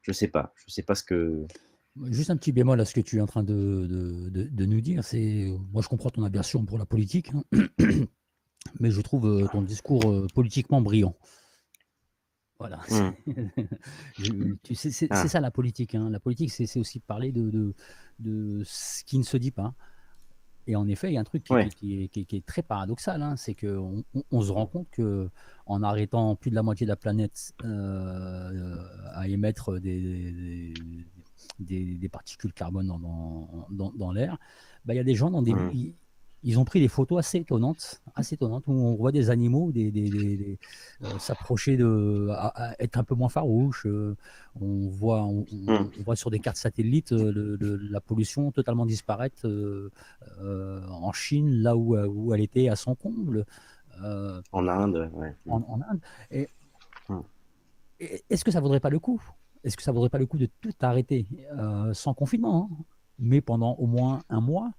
je 0.02 0.12
sais 0.12 0.28
pas, 0.28 0.52
je 0.66 0.72
sais 0.72 0.82
pas 0.82 0.94
ce 0.94 1.02
que 1.05 1.47
Juste 2.07 2.31
un 2.31 2.37
petit 2.37 2.53
bémol 2.53 2.81
à 2.81 2.85
ce 2.87 2.95
que 2.95 3.01
tu 3.01 3.19
es 3.19 3.21
en 3.21 3.27
train 3.27 3.43
de, 3.43 3.87
de- 3.87 4.31
de- 4.31 4.49
de 4.49 4.65
nous 4.67 4.81
dire, 4.81 5.05
c'est 5.05 5.53
moi 5.73 5.83
je 5.83 5.89
comprends 5.89 6.09
ton 6.11 6.23
aversion 6.25 6.65
pour 6.65 6.79
la 6.79 6.87
politique, 6.87 7.31
hein, 7.35 7.45
mais 8.81 8.91
je 8.91 9.01
trouve 9.03 9.27
euh, 9.27 9.47
ton 9.53 9.61
discours 9.61 10.11
euh, 10.11 10.27
politiquement 10.35 10.81
brillant. 10.81 11.15
Voilà. 12.59 12.81
Sais, 14.73 14.91
c'est 14.91 15.09
Ah. 15.11 15.29
ça 15.29 15.41
la 15.41 15.51
politique. 15.51 15.95
hein. 15.95 16.09
La 16.11 16.21
politique, 16.21 16.51
c'est 16.53 16.79
aussi 16.79 17.01
parler 17.01 17.33
de, 17.33 17.75
ce 18.65 19.05
qui 19.05 19.19
ne 19.19 19.25
se 19.25 19.37
dit 19.37 19.51
pas. 19.51 19.75
Et 20.69 20.77
en 20.77 20.87
effet, 20.87 21.11
il 21.11 21.15
y 21.15 21.17
a 21.17 21.21
un 21.21 21.25
truc 21.25 21.43
qui, 21.43 21.53
Ouais. 21.53 21.69
qui 21.71 22.05
est, 22.05 22.09
qui 22.09 22.21
est- 22.21 22.25
qui 22.25 22.37
est 22.37 22.47
très 22.47 22.62
paradoxal, 22.62 23.21
hein, 23.21 23.37
c'est 23.37 23.55
qu'on 23.57 24.05
on, 24.15 24.23
on 24.31 24.41
se 24.43 24.53
rend 24.53 24.67
compte 24.67 24.89
que 24.93 25.29
en 25.67 25.83
arrêtant 25.83 26.37
plus 26.37 26.51
de 26.51 26.55
la 26.55 26.62
moitié 26.62 26.87
de 26.87 26.91
la 26.91 26.97
planète 26.97 27.53
euh, 27.65 28.79
à 29.12 29.27
émettre 29.27 29.81
des, 29.81 30.01
des, 30.01 30.33
des- 30.33 31.05
des 31.59 32.09
particules 32.09 32.53
carbone 32.53 32.87
dans, 32.87 32.99
dans, 32.99 33.67
dans- 33.71 33.93
dans 33.93 34.12
l'air, 34.12 34.39
bah, 34.85 34.95
il 34.95 34.97
y 34.97 35.01
a 35.01 35.05
des 35.05 35.15
gens 35.15 35.31
dans 35.31 35.43
des, 35.43 35.55
Mhm. 35.55 35.71
ils, 35.73 35.95
ils 36.45 36.59
ont 36.59 36.65
pris 36.65 36.81
des 36.81 36.89
photos 36.89 37.21
assez 37.21 37.39
étonnantes, 37.39 38.03
assez 38.17 38.35
étonnantes 38.35 38.65
où 38.67 38.73
on 38.73 38.97
voit 38.97 39.12
des 39.12 39.31
animaux 39.31 39.71
des, 39.71 39.93
des- 39.93 40.59
euh, 41.05 41.19
s'approcher 41.21 41.77
de, 41.77 42.29
à- 42.33 42.71
à 42.71 42.83
être 42.83 42.97
un 42.99 43.05
peu 43.05 43.15
moins 43.15 43.29
farouches. 43.29 43.87
euh, 43.87 44.17
on 44.61 44.89
voit, 44.89 45.23
on, 45.25 45.45
on- 45.69 45.91
on 45.99 46.03
voit 46.03 46.17
sur 46.17 46.31
des 46.31 46.41
cartes 46.41 46.57
satellites 46.57 47.12
euh, 47.12 47.31
le- 47.31 47.55
le- 47.57 47.77
la 47.77 48.01
pollution 48.01 48.51
totalement 48.51 48.87
disparaître 48.87 49.47
euh, 49.47 49.91
en 50.89 51.12
Chine, 51.12 51.49
là 51.62 51.77
où, 51.77 51.97
où 51.97 52.35
elle 52.35 52.41
était 52.41 52.69
à 52.69 52.75
son 52.77 52.97
comble. 52.97 53.47
En 54.03 54.67
Inde, 54.69 55.11
ouais. 55.15 55.37
en, 55.49 55.62
en 55.69 55.81
Inde. 55.89 56.01
Et 56.33 56.49
Hum. 57.09 57.23
est-ce 58.01 58.45
que 58.45 58.51
ça 58.51 58.61
vaudrait 58.61 58.81
pas 58.81 58.91
le 58.91 58.99
coup? 58.99 59.23
Est-ce 59.65 59.76
que 59.76 59.82
ça 59.82 59.92
vaudrait 59.92 60.10
pas 60.10 60.18
le 60.18 60.26
coup 60.26 60.39
de 60.39 60.49
tout 60.60 60.74
arrêter 60.81 61.26
euh, 61.58 61.94
sans 61.94 62.15
confinement, 62.15 62.68
hein, 62.70 62.84
mais 63.18 63.41
pendant 63.41 63.74
au 63.74 63.86
moins 63.86 64.23
un 64.28 64.41
mois 64.41 64.73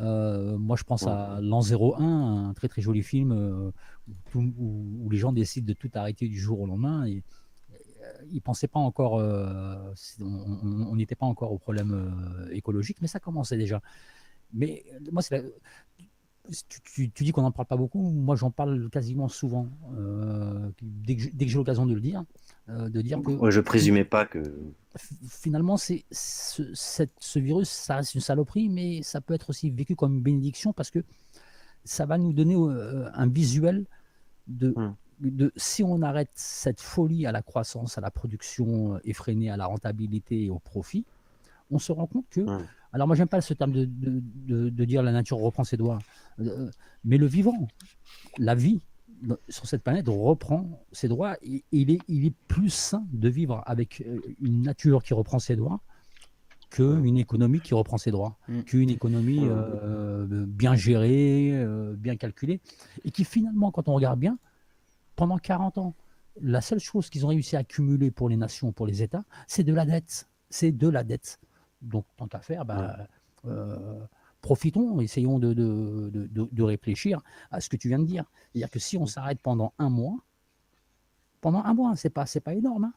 euh, 0.00 0.56
moi, 0.58 0.76
je 0.76 0.84
pense 0.84 1.08
à 1.08 1.40
L'An 1.40 1.60
01, 1.60 2.50
un 2.50 2.54
très 2.54 2.68
très 2.68 2.80
joli 2.80 3.02
film 3.02 3.32
euh, 3.32 3.72
où, 4.36 5.08
les 5.10 5.16
gens 5.16 5.32
décident 5.32 5.66
de 5.66 5.72
tout 5.72 5.90
arrêter 5.94 6.28
du 6.28 6.38
jour 6.38 6.60
au 6.60 6.66
lendemain. 6.66 7.04
Et, 7.06 7.24
ils 8.30 8.40
pensaient 8.40 8.68
pas 8.68 8.78
encore, 8.78 9.14
on 10.20 10.96
n'était 10.96 11.16
pas 11.16 11.26
encore 11.26 11.52
au 11.52 11.58
problème 11.58 12.48
écologique, 12.52 12.98
mais 13.00 13.08
ça 13.08 13.18
commençait 13.18 13.56
déjà. 13.56 13.82
Mais 14.52 14.84
moi, 15.10 15.20
c'est 15.20 15.52
tu, 16.94 17.08
dis 17.08 17.32
qu'on 17.32 17.42
n'en 17.42 17.50
parle 17.50 17.66
pas 17.66 17.76
beaucoup. 17.76 18.00
Moi, 18.00 18.36
j'en 18.36 18.50
parle 18.50 18.88
quasiment 18.90 19.28
souvent. 19.28 19.68
Dès 20.80 21.16
que 21.16 21.50
j'ai 21.50 21.58
l'occasion 21.58 21.86
de 21.86 21.94
le 21.94 22.00
dire, 22.00 22.24
de 22.68 23.00
dire 23.00 23.20
que. 23.22 23.32
Ouais, 23.32 23.50
je 23.50 23.60
présumais 23.60 24.04
pas 24.04 24.26
que. 24.26 24.42
Finalement, 25.28 25.76
c'est 25.76 26.04
ce, 26.10 26.62
ce, 26.74 27.38
virus, 27.38 27.68
ça 27.68 27.96
reste 27.96 28.14
une 28.14 28.20
saloperie, 28.20 28.68
mais 28.68 29.02
ça 29.02 29.20
peut 29.20 29.34
être 29.34 29.50
aussi 29.50 29.70
vécu 29.70 29.94
comme 29.94 30.14
une 30.14 30.22
bénédiction 30.22 30.72
parce 30.72 30.90
que 30.90 31.04
ça 31.84 32.04
va 32.04 32.18
nous 32.18 32.32
donner 32.32 32.56
euh, 32.56 33.08
un 33.14 33.28
visuel 33.28 33.86
de, 34.48 34.70
hmm. 34.70 34.94
de 35.20 35.52
si 35.56 35.82
on 35.84 36.02
arrête 36.02 36.30
cette 36.34 36.80
folie 36.80 37.26
à 37.26 37.32
la 37.32 37.42
croissance, 37.42 37.96
à 37.96 38.00
la 38.00 38.10
production 38.10 38.98
effrénée, 39.04 39.50
à 39.50 39.56
la 39.56 39.66
rentabilité 39.66 40.44
et 40.44 40.50
au 40.50 40.58
profit, 40.58 41.04
on 41.70 41.78
se 41.78 41.92
rend 41.92 42.06
compte 42.06 42.26
que 42.30 42.40
hmm. 42.40 42.66
Alors 42.92 43.06
moi 43.06 43.16
j'aime 43.16 43.28
pas 43.28 43.40
ce 43.40 43.54
terme 43.54 43.72
de, 43.72 43.86
de, 43.86 44.84
dire 44.84 45.02
la 45.02 45.12
nature 45.12 45.38
reprend 45.38 45.64
ses 45.64 45.76
droits, 45.76 45.98
euh, 46.40 46.70
mais 47.04 47.18
le 47.18 47.26
vivant, 47.26 47.68
la 48.38 48.54
vie 48.54 48.80
sur 49.48 49.66
cette 49.66 49.82
planète 49.82 50.06
reprend 50.08 50.84
ses 50.92 51.08
droits 51.08 51.36
et, 51.42 51.64
il, 51.72 51.90
est, 51.90 51.98
il 52.08 52.26
est 52.26 52.34
plus 52.48 52.70
sain 52.70 53.04
de 53.12 53.28
vivre 53.28 53.62
avec 53.66 54.02
euh, 54.02 54.20
une 54.40 54.62
nature 54.62 55.02
qui 55.02 55.14
reprend 55.14 55.38
ses 55.38 55.56
droits 55.56 55.80
qu'une 56.70 57.16
économie 57.16 57.60
qui 57.60 57.72
reprend 57.72 57.96
ses 57.96 58.10
droits, 58.10 58.36
mm. 58.46 58.60
qu'une 58.64 58.90
économie 58.90 59.40
euh, 59.42 60.44
bien 60.46 60.74
gérée, 60.74 61.64
bien 61.96 62.16
calculée, 62.16 62.60
et 63.04 63.10
qui 63.10 63.24
finalement, 63.24 63.70
quand 63.70 63.88
on 63.88 63.94
regarde 63.94 64.20
bien, 64.20 64.38
pendant 65.16 65.38
40 65.38 65.78
ans, 65.78 65.94
la 66.40 66.60
seule 66.60 66.78
chose 66.78 67.10
qu'ils 67.10 67.24
ont 67.24 67.28
réussi 67.28 67.56
à 67.56 67.60
accumuler 67.60 68.10
pour 68.10 68.28
les 68.28 68.36
nations, 68.36 68.72
pour 68.72 68.86
les 68.86 69.02
États, 69.02 69.24
c'est 69.46 69.64
de 69.64 69.74
la 69.74 69.84
dette. 69.84 70.28
C'est 70.50 70.72
de 70.72 70.88
la 70.88 71.04
dette. 71.04 71.40
Donc, 71.82 72.04
tant 72.16 72.26
qu'à 72.26 72.40
faire, 72.40 72.64
bah, 72.64 73.08
euh, 73.46 74.00
profitons, 74.40 75.00
essayons 75.00 75.38
de, 75.38 75.52
de, 75.52 76.28
de, 76.34 76.62
réfléchir 76.62 77.20
à 77.50 77.60
ce 77.60 77.68
que 77.68 77.76
tu 77.76 77.88
viens 77.88 77.98
de 77.98 78.04
dire. 78.04 78.24
C'est-à-dire 78.52 78.70
que 78.70 78.78
si 78.78 78.96
on 78.96 79.06
s'arrête 79.06 79.40
pendant 79.42 79.72
un 79.78 79.90
mois, 79.90 80.16
pendant 81.40 81.62
un 81.64 81.74
mois, 81.74 81.96
c'est 81.96 82.10
pas, 82.10 82.26
c'est 82.26 82.40
pas 82.40 82.54
énorme. 82.54 82.84
Hein. 82.84 82.92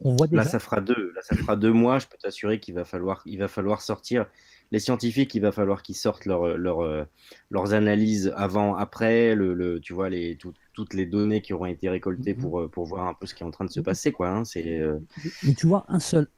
On 0.00 0.16
voit 0.16 0.26
déjà... 0.26 0.42
Là, 0.42 0.48
ça 0.48 0.58
fera 0.58 0.80
deux. 0.80 1.12
Là, 1.14 1.22
ça 1.22 1.36
fera 1.36 1.56
deux 1.56 1.72
mois. 1.72 1.98
Je 1.98 2.06
peux 2.06 2.16
t'assurer 2.20 2.60
qu'il 2.60 2.74
va 2.74 2.84
falloir, 2.84 3.22
il 3.24 3.38
va 3.38 3.48
falloir 3.48 3.82
sortir 3.82 4.26
les 4.72 4.80
scientifiques, 4.80 5.34
il 5.34 5.40
va 5.40 5.52
falloir 5.52 5.82
qu'ils 5.82 5.94
sortent 5.94 6.24
leur, 6.24 6.58
leur, 6.58 6.80
euh, 6.80 7.04
leurs 7.50 7.72
analyses 7.72 8.32
avant, 8.36 8.74
après, 8.74 9.34
le, 9.34 9.54
le 9.54 9.80
tu 9.80 9.92
vois, 9.92 10.10
les, 10.10 10.36
toutes 10.76 10.92
les 10.92 11.06
données 11.06 11.40
qui 11.40 11.54
auront 11.54 11.66
été 11.66 11.88
récoltées 11.88 12.34
mm-hmm. 12.34 12.40
pour, 12.40 12.60
euh, 12.60 12.68
pour 12.68 12.84
voir 12.84 13.08
un 13.08 13.14
peu 13.14 13.26
ce 13.26 13.34
qui 13.34 13.42
est 13.42 13.46
en 13.46 13.50
train 13.50 13.64
de 13.64 13.70
se 13.70 13.80
mm-hmm. 13.80 13.84
passer. 13.84 14.12
Quoi, 14.12 14.28
hein, 14.28 14.44
c'est, 14.44 14.78
euh, 14.78 14.98
Mais 15.42 15.54
tu 15.54 15.66
vois, 15.66 15.86
un 15.88 15.98
seul, 15.98 16.28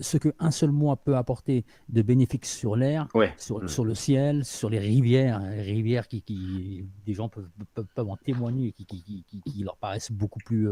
ce 0.00 0.18
qu'un 0.18 0.50
seul 0.50 0.70
mois 0.70 0.96
peut 0.96 1.16
apporter 1.16 1.64
de 1.88 2.02
bénéfiques 2.02 2.44
sur 2.44 2.76
l'air, 2.76 3.08
sur, 3.38 3.62
mm. 3.62 3.68
sur, 3.68 3.84
le 3.86 3.94
ciel, 3.94 4.44
sur 4.44 4.68
les 4.68 4.78
rivières, 4.78 5.40
les 5.40 5.62
rivières 5.62 6.08
qui, 6.08 6.20
qui 6.20 6.84
des 7.06 7.14
gens 7.14 7.30
peuvent, 7.30 7.48
peuvent, 7.94 8.10
en 8.10 8.16
témoigner, 8.16 8.72
qui, 8.72 8.84
qui, 8.84 9.24
qui, 9.24 9.64
leur 9.64 9.78
paraissent 9.78 10.12
beaucoup 10.12 10.40
plus 10.40 10.68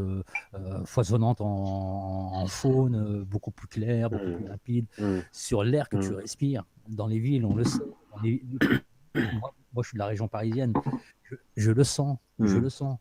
foisonnantes 0.84 1.40
en, 1.40 2.46
faune, 2.46 3.24
beaucoup 3.24 3.50
plus 3.50 3.68
claires, 3.68 4.10
beaucoup 4.10 4.26
mm. 4.26 4.36
plus 4.36 4.48
rapides, 4.48 4.86
mm. 4.98 5.18
sur 5.32 5.64
l'air 5.64 5.88
que 5.88 5.96
tu 5.96 6.12
respires 6.12 6.64
dans 6.88 7.06
les 7.06 7.18
villes, 7.18 7.46
on 7.46 7.56
le 7.56 7.64
sait. 7.64 7.80
moi, 9.74 9.82
je 9.82 9.88
suis 9.88 9.96
de 9.96 9.98
la 9.98 10.06
région 10.06 10.28
parisienne. 10.28 10.72
Je, 11.56 11.70
le 11.72 11.84
sens, 11.84 12.18
je 12.38 12.56
hmm. 12.56 12.60
le 12.60 12.70
sens. 12.70 12.98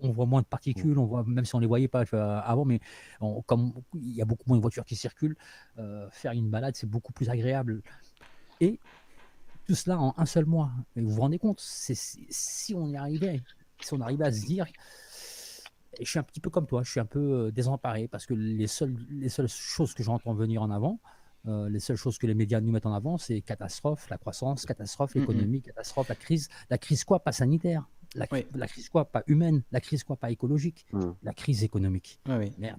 On, 0.00 0.10
voit 0.10 0.26
moins 0.26 0.42
de 0.42 0.46
particules, 0.46 0.98
on 0.98 1.04
voit, 1.04 1.24
même 1.24 1.44
si 1.44 1.54
on 1.54 1.58
ne 1.58 1.62
les 1.62 1.68
voyait 1.68 1.88
pas 1.88 2.02
avant, 2.40 2.64
mais 2.64 2.80
comme 3.46 3.72
il 3.94 4.14
y 4.14 4.22
a 4.22 4.24
beaucoup 4.24 4.44
moins 4.46 4.56
de 4.56 4.62
voitures 4.62 4.84
qui 4.84 4.96
circulent, 4.96 5.36
euh, 5.78 6.08
faire 6.10 6.32
une 6.32 6.50
balade, 6.50 6.74
c'est 6.76 6.88
beaucoup 6.88 7.12
plus 7.12 7.30
agréable. 7.30 7.82
Et 8.60 8.80
tout 9.66 9.74
cela 9.74 9.98
en 9.98 10.14
un 10.16 10.26
seul 10.26 10.46
mois. 10.46 10.72
Et 10.96 11.00
vous 11.00 11.10
vous 11.10 11.20
rendez 11.20 11.38
compte, 11.38 11.60
si 11.60 12.74
on 12.74 12.88
y 12.88 12.96
arrivait, 12.96 13.40
si 13.80 13.94
on 13.94 14.00
arrivait 14.00 14.24
à 14.24 14.32
se 14.32 14.44
dire, 14.44 14.66
je 16.00 16.08
suis 16.08 16.18
un 16.18 16.22
petit 16.22 16.40
peu 16.40 16.50
comme 16.50 16.66
toi, 16.66 16.82
je 16.82 16.90
suis 16.90 17.00
un 17.00 17.06
peu 17.06 17.18
euh, 17.18 17.50
désemparé 17.50 18.08
parce 18.08 18.26
que 18.26 18.34
les 18.34 18.66
seules, 18.66 18.96
les 19.10 19.28
seules 19.28 19.48
choses 19.48 19.94
que 19.94 20.02
j'entends 20.02 20.34
venir 20.34 20.62
en 20.62 20.70
avant, 20.70 20.98
euh, 21.46 21.68
les 21.68 21.80
seules 21.80 21.96
choses 21.96 22.18
que 22.18 22.26
les 22.26 22.34
médias 22.34 22.60
nous 22.60 22.70
mettent 22.70 22.86
en 22.86 22.94
avant, 22.94 23.18
c'est 23.18 23.40
catastrophe, 23.40 24.08
la 24.10 24.18
croissance, 24.18 24.64
catastrophe, 24.64 25.14
l'économie, 25.14 25.62
catastrophe, 25.62 26.08
la 26.08 26.14
crise. 26.14 26.48
La 26.70 26.78
crise 26.78 27.04
quoi 27.04 27.20
Pas 27.20 27.32
sanitaire. 27.32 27.88
La, 28.14 28.26
crise 28.26 28.88
quoi 28.88 29.06
Pas 29.06 29.22
humaine. 29.26 29.62
La 29.72 29.80
crise 29.80 30.04
quoi 30.04 30.16
Pas 30.16 30.30
écologique. 30.30 30.86
La 31.22 31.32
crise 31.32 31.64
économique. 31.64 32.20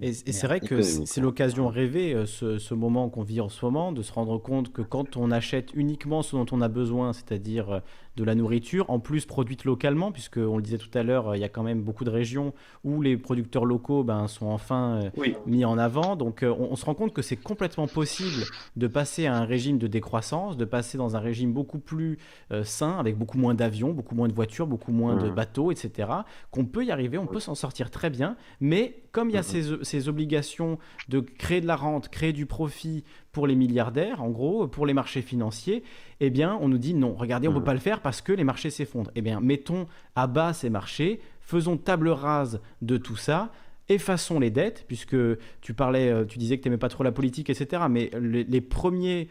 et, 0.00 0.12
c'est 0.12 0.46
vrai 0.46 0.60
que 0.60 0.82
c'est 0.82 1.20
l'occasion 1.20 1.68
rêvée, 1.68 2.14
euh, 2.14 2.26
ce, 2.26 2.58
ce, 2.58 2.74
moment 2.74 3.08
qu'on 3.10 3.22
vit 3.22 3.40
en 3.40 3.48
ce 3.48 3.64
moment, 3.64 3.92
de 3.92 4.02
se 4.02 4.12
rendre 4.12 4.38
compte 4.38 4.72
que 4.72 4.82
quand 4.82 5.16
on 5.16 5.30
achète 5.30 5.72
uniquement 5.74 6.22
ce 6.22 6.36
dont 6.36 6.46
on 6.52 6.60
a 6.60 6.68
besoin, 6.68 7.12
c'est-à-dire 7.12 7.70
euh, 7.70 7.80
de 8.16 8.24
la 8.24 8.34
nourriture, 8.34 8.88
en 8.90 9.00
plus 9.00 9.26
produite 9.26 9.64
localement, 9.64 10.12
puisque 10.12 10.36
on 10.36 10.56
le 10.56 10.62
disait 10.62 10.78
tout 10.78 10.90
à 10.96 11.02
l'heure, 11.02 11.34
il 11.34 11.40
y 11.40 11.44
a 11.44 11.48
quand 11.48 11.62
même 11.62 11.82
beaucoup 11.82 12.04
de 12.04 12.10
régions 12.10 12.54
où 12.84 13.02
les 13.02 13.16
producteurs 13.16 13.64
locaux 13.64 14.04
ben, 14.04 14.28
sont 14.28 14.46
enfin 14.46 15.00
euh, 15.02 15.32
mis 15.46 15.64
en 15.64 15.78
avant. 15.78 16.16
Donc 16.16 16.42
euh, 16.42 16.54
on, 16.58 16.76
se 16.76 16.84
rend 16.84 16.94
compte 16.94 17.12
que 17.12 17.22
c'est 17.22 17.36
complètement 17.36 17.88
possible 17.88 18.44
de 18.76 18.86
passer 18.86 19.26
à 19.26 19.36
un 19.36 19.44
régime 19.44 19.78
de 19.78 19.86
décroissance, 19.86 20.56
de 20.56 20.64
passer 20.64 20.98
dans 20.98 21.16
un 21.16 21.20
régime 21.20 21.52
beaucoup 21.52 21.78
plus 21.78 22.18
euh, 22.52 22.64
sain, 22.64 22.98
avec 22.98 23.18
beaucoup 23.18 23.38
moins 23.38 23.54
d'avions, 23.54 23.92
beaucoup 23.92 24.14
moins 24.14 24.28
de 24.28 24.34
voitures, 24.34 24.66
beaucoup 24.66 24.92
moins 24.92 25.16
de 25.16 25.28
mmh. 25.28 25.34
bateaux, 25.34 25.72
etc. 25.72 26.08
Qu'on 26.50 26.66
peut 26.66 26.84
y 26.84 26.90
arriver, 26.90 27.18
on 27.18 27.26
peut 27.26 27.40
s'en 27.40 27.54
sortir 27.54 27.90
très 27.90 28.10
bien, 28.10 28.36
mais 28.60 29.03
comme 29.14 29.30
il 29.30 29.34
y 29.34 29.38
a 29.38 29.40
mmh. 29.40 29.44
ces, 29.44 29.84
ces 29.84 30.08
obligations 30.08 30.78
de 31.08 31.20
créer 31.20 31.62
de 31.62 31.66
la 31.66 31.76
rente, 31.76 32.08
créer 32.10 32.34
du 32.34 32.44
profit, 32.44 33.04
pour 33.34 33.46
les 33.46 33.56
milliardaires, 33.56 34.22
en 34.22 34.30
gros, 34.30 34.66
pour 34.66 34.86
les 34.86 34.94
marchés 34.94 35.20
financiers, 35.20 35.82
eh 36.20 36.30
bien, 36.30 36.56
on 36.62 36.68
nous 36.68 36.78
dit 36.78 36.94
non, 36.94 37.14
regardez, 37.14 37.48
on 37.48 37.50
ne 37.50 37.56
peut 37.56 37.62
mmh. 37.62 37.64
pas 37.64 37.74
le 37.74 37.80
faire 37.80 38.00
parce 38.00 38.22
que 38.22 38.32
les 38.32 38.44
marchés 38.44 38.70
s'effondrent. 38.70 39.10
Eh 39.14 39.20
bien, 39.20 39.40
mettons 39.40 39.86
à 40.14 40.26
bas 40.26 40.52
ces 40.52 40.70
marchés, 40.70 41.20
faisons 41.40 41.76
table 41.76 42.08
rase 42.08 42.60
de 42.80 42.96
tout 42.96 43.16
ça, 43.16 43.52
effaçons 43.88 44.40
les 44.40 44.50
dettes, 44.50 44.84
puisque 44.86 45.16
tu 45.60 45.74
parlais, 45.74 46.10
euh, 46.10 46.24
tu 46.24 46.38
disais 46.38 46.56
que 46.56 46.62
tu 46.62 46.68
n'aimais 46.68 46.78
pas 46.78 46.88
trop 46.88 47.04
la 47.04 47.12
politique, 47.12 47.50
etc. 47.50 47.82
Mais 47.90 48.10
les, 48.20 48.60
premiers, 48.60 49.28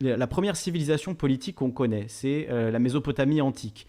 la 0.00 0.26
première 0.26 0.56
civilisation 0.56 1.14
politique 1.14 1.56
qu'on 1.56 1.70
connaît, 1.72 2.06
c'est 2.08 2.46
euh, 2.50 2.70
la 2.70 2.78
Mésopotamie 2.78 3.40
antique. 3.40 3.86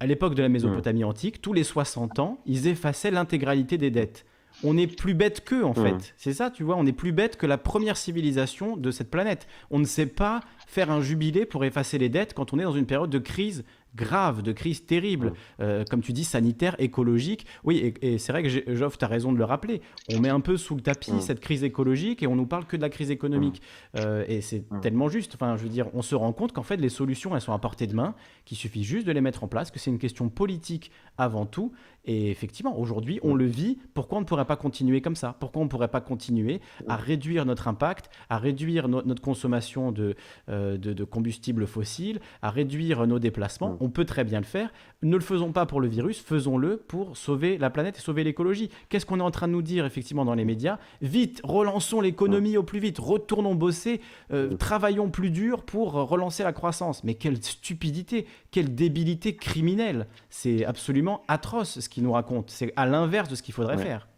À 0.00 0.06
l'époque 0.06 0.34
de 0.34 0.42
la 0.42 0.48
Mésopotamie 0.48 1.02
mmh. 1.02 1.08
antique, 1.08 1.42
tous 1.42 1.52
les 1.52 1.64
60 1.64 2.18
ans, 2.18 2.38
ils 2.46 2.68
effaçaient 2.68 3.10
l'intégralité 3.10 3.78
des 3.78 3.90
dettes 3.90 4.24
on 4.64 4.76
est 4.76 4.86
plus 4.86 5.14
bête 5.14 5.44
qu'eux, 5.44 5.64
en 5.64 5.74
fait. 5.74 5.92
Mmh. 5.92 6.12
C'est 6.16 6.32
ça, 6.32 6.50
tu 6.50 6.62
vois, 6.62 6.76
on 6.76 6.86
est 6.86 6.92
plus 6.92 7.12
bête 7.12 7.36
que 7.36 7.46
la 7.46 7.58
première 7.58 7.96
civilisation 7.96 8.76
de 8.76 8.90
cette 8.90 9.10
planète. 9.10 9.46
On 9.70 9.78
ne 9.78 9.84
sait 9.84 10.06
pas 10.06 10.40
faire 10.66 10.90
un 10.90 11.00
jubilé 11.00 11.46
pour 11.46 11.64
effacer 11.64 11.98
les 11.98 12.08
dettes 12.08 12.34
quand 12.34 12.52
on 12.52 12.58
est 12.58 12.64
dans 12.64 12.72
une 12.72 12.86
période 12.86 13.10
de 13.10 13.18
crise 13.18 13.64
grave, 13.94 14.42
de 14.42 14.52
crise 14.52 14.86
terrible, 14.86 15.32
euh, 15.60 15.84
comme 15.90 16.00
tu 16.00 16.12
dis, 16.12 16.24
sanitaire, 16.24 16.74
écologique. 16.78 17.46
Oui, 17.64 17.94
et, 18.00 18.18
c'est 18.18 18.32
vrai 18.32 18.42
que 18.42 18.74
Geoff, 18.74 18.98
tu 18.98 19.04
as 19.04 19.08
raison 19.08 19.32
de 19.32 19.38
le 19.38 19.44
rappeler. 19.44 19.82
On 20.12 20.20
met 20.20 20.28
un 20.28 20.40
peu 20.40 20.56
sous 20.56 20.74
le 20.74 20.80
tapis 20.80 21.12
cette 21.20 21.40
crise 21.40 21.64
écologique 21.64 22.22
et 22.22 22.26
on 22.26 22.36
nous 22.36 22.46
parle 22.46 22.64
que 22.64 22.76
de 22.76 22.82
la 22.82 22.88
crise 22.88 23.10
économique. 23.10 23.62
Euh, 23.96 24.24
et 24.28 24.40
c'est 24.40 24.64
tellement 24.80 25.08
juste. 25.08 25.34
Enfin, 25.34 25.56
je 25.56 25.62
veux 25.62 25.68
dire, 25.68 25.88
on 25.94 26.02
se 26.02 26.14
rend 26.14 26.32
compte 26.32 26.52
qu'en 26.52 26.62
fait, 26.62 26.76
les 26.76 26.88
solutions, 26.88 27.34
elles 27.34 27.42
sont 27.42 27.52
à 27.52 27.58
portée 27.58 27.86
de 27.86 27.94
main, 27.94 28.14
qu'il 28.44 28.56
suffit 28.56 28.84
juste 28.84 29.06
de 29.06 29.12
les 29.12 29.20
mettre 29.20 29.44
en 29.44 29.48
place, 29.48 29.70
que 29.70 29.78
c'est 29.78 29.90
une 29.90 29.98
question 29.98 30.28
politique 30.28 30.90
avant 31.18 31.46
tout. 31.46 31.72
Et 32.04 32.30
effectivement, 32.30 32.78
aujourd'hui, 32.78 33.20
on 33.22 33.34
le 33.34 33.44
vit. 33.46 33.78
Pourquoi 33.94 34.18
on 34.18 34.22
ne 34.22 34.26
pourrait 34.26 34.44
pas 34.44 34.56
continuer 34.56 35.00
comme 35.00 35.14
ça? 35.14 35.36
Pourquoi 35.38 35.62
on 35.62 35.66
ne 35.66 35.70
pourrait 35.70 35.88
pas 35.88 36.00
continuer 36.00 36.60
à 36.88 36.96
réduire 36.96 37.46
notre 37.46 37.68
impact, 37.68 38.10
à 38.28 38.38
réduire 38.38 38.88
notre 38.88 39.22
consommation 39.22 39.92
de, 39.92 40.16
euh, 40.48 40.76
de, 40.76 40.92
de 40.92 41.04
combustibles 41.04 41.66
fossiles, 41.66 42.20
à 42.42 42.50
réduire 42.50 43.06
nos 43.06 43.20
déplacements? 43.20 43.76
On 43.80 43.88
peut 43.88 44.04
très 44.04 44.24
bien 44.24 44.40
le 44.40 44.46
faire. 44.46 44.72
Ne 45.02 45.16
le 45.16 45.22
faisons 45.22 45.52
pas 45.52 45.66
pour 45.66 45.80
le 45.80 45.88
virus, 45.88 46.20
faisons-le 46.20 46.76
pour 46.76 47.16
sauver 47.16 47.56
la 47.58 47.70
planète 47.70 47.98
et 47.98 48.00
sauver 48.00 48.24
l'écologie. 48.24 48.70
Qu'est-ce 48.88 49.06
qu'on 49.06 49.20
est 49.20 49.22
en 49.22 49.30
train 49.30 49.46
de 49.46 49.52
nous 49.52 49.62
dire 49.62 49.84
effectivement 49.84 50.24
dans 50.24 50.34
les 50.34 50.44
médias? 50.44 50.78
Vite, 51.02 51.40
relançons 51.44 52.00
l'économie 52.00 52.56
au 52.56 52.62
plus 52.64 52.80
vite, 52.80 52.98
retournons 52.98 53.54
bosser, 53.54 54.00
euh, 54.32 54.56
travaillons 54.56 55.08
plus 55.08 55.30
dur 55.30 55.62
pour 55.64 55.92
relancer 55.92 56.42
la 56.42 56.52
croissance. 56.52 57.04
Mais 57.04 57.14
quelle 57.14 57.42
stupidité, 57.42 58.26
quelle 58.50 58.74
débilité 58.74 59.36
criminelle 59.36 60.08
C'est 60.30 60.64
absolument 60.64 61.22
atroce 61.28 61.78
ce 61.80 61.88
qu'il 61.92 62.02
nous 62.02 62.12
raconte. 62.12 62.50
C'est 62.50 62.72
à 62.76 62.86
l'inverse 62.86 63.28
de 63.28 63.34
ce 63.34 63.42
qu'il 63.42 63.54
faudrait 63.54 63.78
faire. 63.78 64.08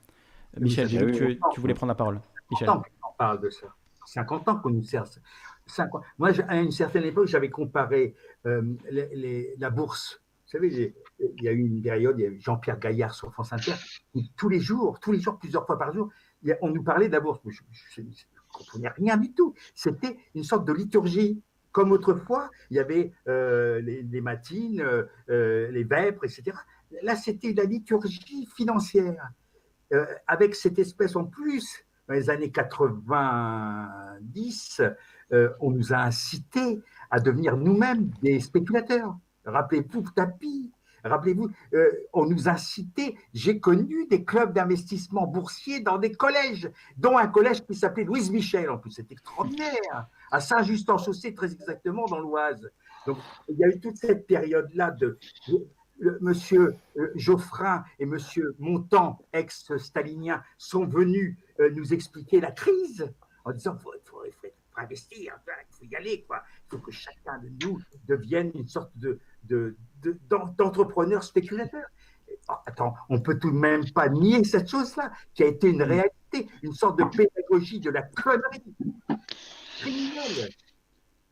Michel, 0.58 0.88
j'ai 0.88 1.04
vu 1.04 1.12
que 1.12 1.52
tu, 1.52 1.60
voulais 1.60 1.74
prendre 1.74 1.90
la 1.90 1.96
parole. 1.96 2.20
Michel. 2.50 2.68
On 2.70 2.82
parle 3.18 3.40
de 3.40 3.50
ça. 3.50 3.66
50 4.06 4.48
ans 4.48 4.56
qu'on 4.56 4.70
nous 4.70 4.82
sert. 4.82 5.04
Moi, 6.18 6.30
à 6.48 6.56
une 6.60 6.70
certaine 6.70 7.04
époque, 7.04 7.26
j'avais 7.26 7.50
comparé 7.50 8.14
euh, 8.46 8.62
la 9.58 9.70
bourse 9.70 10.22
Vous 10.44 10.50
savez, 10.50 10.94
il 11.18 11.42
y 11.42 11.48
a 11.48 11.52
eu 11.52 11.58
une 11.58 11.82
période, 11.82 12.18
il 12.18 12.22
y 12.22 12.26
a 12.26 12.30
eu 12.30 12.40
Jean-Pierre 12.40 12.78
Gaillard 12.78 13.14
sur 13.14 13.32
France 13.32 13.52
Inter, 13.52 13.74
où 14.14 14.20
tous 14.36 14.48
les 14.48 14.60
jours, 14.60 15.00
tous 15.00 15.12
les 15.12 15.20
jours, 15.20 15.38
plusieurs 15.38 15.66
fois 15.66 15.78
par 15.78 15.92
jour, 15.92 16.10
on 16.60 16.68
nous 16.68 16.82
parlait 16.82 17.08
de 17.08 17.12
la 17.12 17.20
bourse. 17.20 17.40
Je 17.44 18.02
ne 18.02 18.06
comprenais 18.52 18.88
rien 18.88 19.16
du 19.16 19.32
tout. 19.32 19.54
C'était 19.74 20.18
une 20.34 20.44
sorte 20.44 20.66
de 20.66 20.72
liturgie. 20.72 21.42
Comme 21.72 21.90
autrefois, 21.90 22.50
il 22.70 22.76
y 22.76 22.78
avait 22.78 23.10
euh, 23.26 23.80
les, 23.80 24.20
matines, 24.20 24.80
euh, 25.28 25.70
les 25.72 25.82
vêpres, 25.82 26.24
etc. 26.24 26.52
Là, 27.02 27.16
c'était 27.16 27.52
la 27.52 27.64
liturgie 27.64 28.48
financière, 28.56 29.32
euh, 29.92 30.06
avec 30.26 30.54
cette 30.54 30.78
espèce 30.78 31.16
en 31.16 31.24
plus, 31.24 31.84
dans 32.08 32.14
les 32.14 32.30
années 32.30 32.50
90, 32.50 34.82
on 35.60 35.70
nous 35.70 35.92
a 35.92 35.96
incités 35.96 36.80
à 37.10 37.18
devenir 37.18 37.56
nous-mêmes 37.56 38.10
des 38.22 38.38
spéculateurs. 38.40 39.16
Rappelez-vous 39.44 40.04
Tapi, 40.14 40.72
rappelez-vous, 41.04 41.50
euh, 41.74 41.90
on 42.12 42.26
nous 42.26 42.48
a 42.48 42.56
cité, 42.56 43.16
j'ai 43.32 43.60
connu 43.60 44.06
des 44.06 44.24
clubs 44.24 44.52
d'investissement 44.52 45.26
boursier 45.26 45.80
dans 45.80 45.98
des 45.98 46.12
collèges, 46.12 46.70
dont 46.96 47.18
un 47.18 47.26
collège 47.26 47.64
qui 47.64 47.74
s'appelait 47.74 48.04
Louise 48.04 48.30
Michel, 48.30 48.70
en 48.70 48.78
plus, 48.78 48.90
c'est 48.90 49.10
extraordinaire, 49.12 50.08
à 50.30 50.40
Saint-Just-en-Chaussée, 50.40 51.34
très 51.34 51.52
exactement, 51.52 52.06
dans 52.06 52.20
l'Oise. 52.20 52.70
Donc, 53.06 53.18
il 53.48 53.58
y 53.58 53.64
a 53.64 53.68
eu 53.68 53.80
toute 53.80 53.96
cette 53.96 54.26
période-là 54.26 54.92
de, 54.92 55.18
Monsieur 56.20 56.74
euh, 56.96 57.12
Geoffrin 57.14 57.84
et 57.98 58.06
Monsieur 58.06 58.54
Montand, 58.58 59.24
ex-stalinien, 59.32 60.42
sont 60.58 60.86
venus 60.86 61.36
euh, 61.60 61.70
nous 61.70 61.92
expliquer 61.92 62.40
la 62.40 62.50
crise 62.50 63.12
en 63.44 63.52
disant 63.52 63.76
il 63.76 64.00
faut, 64.04 64.22
investir, 64.76 65.38
il 65.46 65.76
faut 65.76 65.84
y 65.84 65.96
aller, 65.96 66.24
quoi. 66.26 66.42
il 66.66 66.70
faut 66.70 66.78
que 66.78 66.90
chacun 66.90 67.38
de 67.38 67.50
nous 67.62 67.78
devienne 68.08 68.50
une 68.54 68.66
sorte 68.66 68.90
de, 68.96 69.20
d'entrepreneurs 70.58 71.22
spéculateurs. 71.22 71.86
Oh, 72.48 72.54
attends, 72.66 72.94
on 73.08 73.20
peut 73.20 73.38
tout 73.38 73.52
de 73.52 73.56
même 73.56 73.88
pas 73.92 74.08
nier 74.08 74.42
cette 74.44 74.68
chose-là, 74.68 75.12
qui 75.34 75.44
a 75.44 75.46
été 75.46 75.68
une 75.68 75.82
réalité, 75.82 76.48
une 76.62 76.72
sorte 76.72 76.98
de 76.98 77.04
pédagogie 77.04 77.80
de 77.80 77.90
la 77.90 78.02
connerie 78.02 78.74
criminelle. 79.78 80.50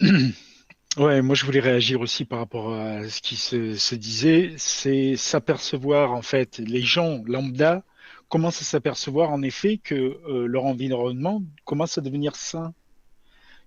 Ouais, 0.98 1.22
moi 1.22 1.34
je 1.34 1.46
voulais 1.46 1.60
réagir 1.60 2.02
aussi 2.02 2.26
par 2.26 2.38
rapport 2.38 2.74
à 2.74 3.08
ce 3.08 3.22
qui 3.22 3.36
se, 3.36 3.94
disait, 3.94 4.52
c'est 4.58 5.16
s'apercevoir 5.16 6.12
en 6.12 6.20
fait, 6.20 6.58
les 6.58 6.82
gens 6.82 7.22
lambda 7.24 7.82
commencent 8.28 8.60
à 8.60 8.64
s'apercevoir 8.64 9.30
en 9.30 9.40
effet 9.40 9.78
que 9.78 9.94
euh, 9.94 10.46
leur 10.46 10.64
environnement 10.66 11.42
commence 11.64 11.96
à 11.96 12.02
devenir 12.02 12.36
sain, 12.36 12.74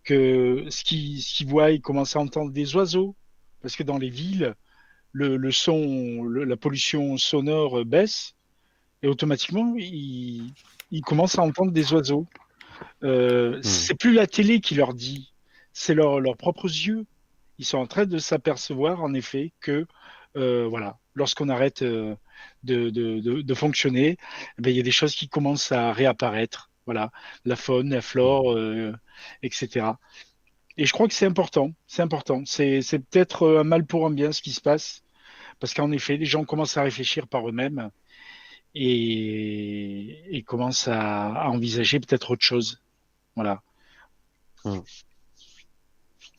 que 0.04 0.66
ce 0.70 0.84
qu'ils 0.84 1.48
voient, 1.48 1.72
ils 1.72 1.82
commencent 1.82 2.16
à 2.16 2.20
entendre 2.20 2.52
des 2.52 2.76
oiseaux, 2.76 3.16
parce 3.64 3.76
que 3.76 3.84
dans 3.84 3.98
les 3.98 4.12
villes, 4.12 4.54
le, 5.12 5.52
son, 5.52 6.26
la 6.26 6.58
pollution 6.58 7.18
sonore 7.18 7.86
baisse 7.86 8.36
et 9.02 9.08
automatiquement, 9.08 9.74
ils, 9.78 10.52
commencent 11.04 11.40
à 11.40 11.42
entendre 11.42 11.72
des 11.72 11.92
oiseaux. 11.94 12.28
Euh, 13.04 13.58
hmm. 13.58 13.64
C'est 13.64 13.96
plus 13.96 14.14
la 14.14 14.28
télé 14.28 14.60
qui 14.60 14.76
leur 14.76 14.94
dit, 14.94 15.32
c'est 15.74 15.96
leurs 15.96 16.38
propres 16.38 16.68
yeux. 16.68 17.06
Ils 17.58 17.66
sont 17.66 17.78
en 17.78 17.88
train 17.88 18.06
de 18.06 18.18
s'apercevoir, 18.18 19.04
en 19.04 19.14
effet, 19.14 19.54
que 19.62 19.88
euh, 20.38 20.68
voilà, 20.68 20.98
lorsqu'on 21.14 21.50
arrête 21.50 21.82
euh, 21.82 22.16
de, 22.64 23.54
fonctionner, 23.54 24.18
eh 24.58 24.62
ben, 24.62 24.70
il 24.72 24.76
y 24.76 24.80
a 24.80 24.84
des 24.84 24.92
choses 24.92 25.16
qui 25.16 25.30
commencent 25.30 25.72
à 25.72 25.94
réapparaître. 25.94 26.70
Voilà, 26.86 27.12
la 27.46 27.56
faune, 27.56 27.90
la 27.90 28.02
flore, 28.02 28.54
euh, 28.54 28.94
etc. 29.42 29.88
Et 30.78 30.86
je 30.86 30.94
crois 30.94 31.08
que 31.08 31.14
c'est 31.14 31.26
important. 31.26 31.72
C'est 31.88 32.02
important. 32.02 32.44
C'est, 32.46 32.82
peut-être 33.10 33.48
un 33.60 33.64
mal 33.64 33.86
pour 33.86 34.06
un 34.06 34.12
bien 34.12 34.32
ce 34.32 34.42
qui 34.42 34.52
se 34.52 34.62
passe. 34.62 35.04
Parce 35.60 35.74
qu'en 35.74 35.92
effet, 35.92 36.18
les 36.18 36.26
gens 36.26 36.44
commencent 36.44 36.78
à 36.78 36.84
réfléchir 36.84 37.28
par 37.28 37.48
eux-mêmes 37.48 37.90
et, 38.76 40.44
commencent 40.46 40.90
à, 40.90 41.50
envisager 41.50 42.00
peut-être 42.00 42.32
autre 42.32 42.44
chose. 42.44 42.82
Voilà. 43.36 43.62
Hum. 44.66 44.84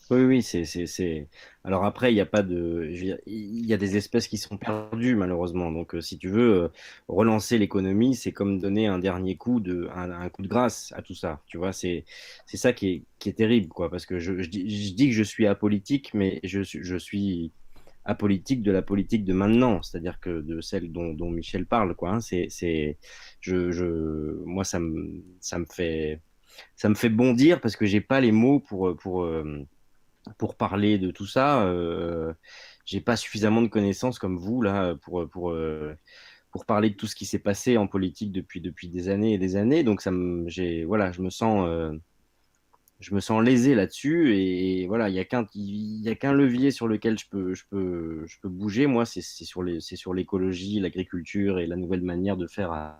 Oui, 0.09 0.23
oui, 0.23 0.43
c'est, 0.43 0.65
c'est, 0.65 1.28
Alors 1.65 1.85
après, 1.85 2.12
il 2.12 2.15
n'y 2.15 2.20
a 2.20 2.26
pas 2.26 2.44
de, 2.44 2.89
il 3.26 3.67
y 3.67 3.75
a 3.75 3.76
des 3.76 3.97
espèces 3.97 4.28
qui 4.28 4.39
sont 4.39 4.57
perdues 4.57 5.17
malheureusement. 5.17 5.73
Donc, 5.73 5.97
euh, 5.97 6.01
si 6.01 6.17
tu 6.17 6.28
veux 6.28 6.62
euh, 6.62 6.68
relancer 7.09 7.59
l'économie, 7.59 8.15
c'est 8.15 8.31
comme 8.31 8.60
donner 8.60 8.86
un 8.86 9.01
dernier 9.01 9.36
coup 9.36 9.59
de, 9.59 9.89
un, 9.93 10.28
coup 10.28 10.43
de 10.43 10.49
grâce 10.49 10.93
à 10.97 11.02
tout 11.02 11.15
ça. 11.15 11.43
Tu 11.47 11.59
vois, 11.59 11.73
c'est, 11.73 12.05
c'est 12.47 12.57
ça 12.57 12.73
qui 12.73 12.89
est, 12.89 13.02
qui 13.18 13.31
est 13.31 13.33
terrible, 13.33 13.67
quoi. 13.68 13.91
Parce 13.91 14.07
que 14.07 14.20
je, 14.20 14.41
je, 14.43 14.49
dis, 14.49 14.89
je 14.89 14.94
dis 14.94 15.09
que 15.09 15.15
je 15.15 15.25
suis 15.25 15.47
apolitique, 15.49 16.15
mais 16.15 16.39
je, 16.44 16.62
je 16.62 16.97
suis 16.97 17.51
apolitique 18.05 18.62
de 18.62 18.70
la 18.70 18.83
politique 18.83 19.25
de 19.25 19.33
maintenant, 19.33 19.83
c'est-à-dire 19.83 20.20
que 20.20 20.41
de 20.41 20.60
celle 20.60 20.93
dont, 20.93 21.15
dont 21.15 21.31
Michel 21.31 21.67
parle, 21.67 21.97
quoi. 21.97 22.10
Hein. 22.12 22.20
C'est, 22.20 22.47
c'est, 22.49 22.97
je, 23.41 23.73
je, 23.73 23.85
moi, 24.44 24.62
ça 24.62 24.78
me, 24.78 25.25
ça 25.41 25.59
me 25.59 25.65
fait, 25.67 26.20
ça 26.76 26.89
me 26.89 26.94
fait 26.94 27.09
bondir 27.09 27.60
parce 27.60 27.75
que 27.75 27.86
j'ai 27.86 28.01
pas 28.01 28.20
les 28.20 28.31
mots 28.33 28.60
pour, 28.60 28.97
pour 28.97 29.25
euh, 29.25 29.67
pour 30.39 30.57
parler 30.57 30.99
de 30.99 31.11
tout 31.11 31.27
ça. 31.27 31.63
Euh, 31.63 32.33
j'ai 32.85 33.01
pas 33.01 33.17
suffisamment 33.17 33.63
de 33.63 33.69
connaissances 33.69 34.19
comme 34.19 34.37
vous 34.37 34.63
là 34.63 34.95
pour 34.97 35.29
pour 35.29 35.51
euh, 35.51 35.95
pour 36.51 36.67
parler 36.67 36.91
de 36.91 36.95
tout 36.97 37.07
ce 37.07 37.17
qui 37.17 37.27
s'est 37.27 37.39
passé 37.39 37.77
en 37.77 37.87
politique 37.87 38.33
depuis 38.33 38.61
depuis 38.61 38.89
des 38.89 39.09
années 39.09 39.35
et 39.35 39.39
des 39.39 39.57
années. 39.57 39.85
Donc 39.85 40.03
ça 40.03 40.13
j'ai 40.47 40.85
voilà, 40.85 41.13
je 41.13 41.23
me 41.23 41.31
sens 41.31 41.67
euh, 41.69 41.93
je 43.01 43.15
me 43.15 43.21
sens 43.21 43.43
lésé 43.43 43.75
là-dessus 43.75 44.35
et 44.37 44.87
voilà, 44.87 45.09
il 45.09 45.15
y 45.15 45.19
a 45.19 45.25
qu'un 45.25 45.47
il 45.55 46.09
a 46.09 46.15
qu'un 46.15 46.33
levier 46.33 46.71
sur 46.71 46.89
lequel 46.89 47.19
je 47.19 47.27
peux 47.29 47.55
je 47.55 47.65
peux 47.69 48.25
je 48.27 48.37
peux 48.41 48.49
bouger. 48.49 48.87
Moi, 48.87 49.05
c'est 49.05 49.21
sur 49.21 49.63
les 49.63 49.81
c'est 49.81 49.97
sur 49.97 50.15
l'écologie, 50.15 50.81
l'agriculture 50.81 51.59
et 51.59 51.67
la 51.67 51.77
nouvelle 51.77 52.03
manière 52.03 52.37
de 52.37 52.47
faire 52.47 52.97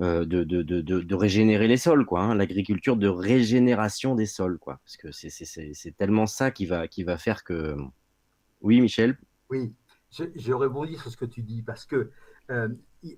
de, 0.00 0.24
de, 0.24 0.62
de, 0.62 0.80
de, 0.80 1.14
régénérer 1.14 1.68
les 1.68 1.78
sols, 1.78 2.04
quoi. 2.04 2.20
Hein, 2.20 2.34
L'agriculture 2.34 2.96
de 2.96 3.08
régénération 3.08 4.14
des 4.14 4.26
sols, 4.26 4.58
quoi. 4.58 4.78
Parce 4.84 4.96
que 4.96 5.10
c'est 5.12 5.96
tellement 5.96 6.26
ça 6.26 6.50
qui 6.50 6.66
va, 6.66 6.88
qui 6.88 7.02
va 7.02 7.16
faire 7.16 7.44
que. 7.44 7.76
Oui, 8.60 8.80
Michel? 8.80 9.18
Oui, 9.50 9.72
je, 10.10 10.24
je 10.34 10.52
rebondis 10.52 10.96
sur 10.96 11.10
ce 11.10 11.16
que 11.16 11.24
tu 11.24 11.42
dis, 11.42 11.62
parce 11.62 11.84
que 11.84 12.10
euh, 12.50 12.68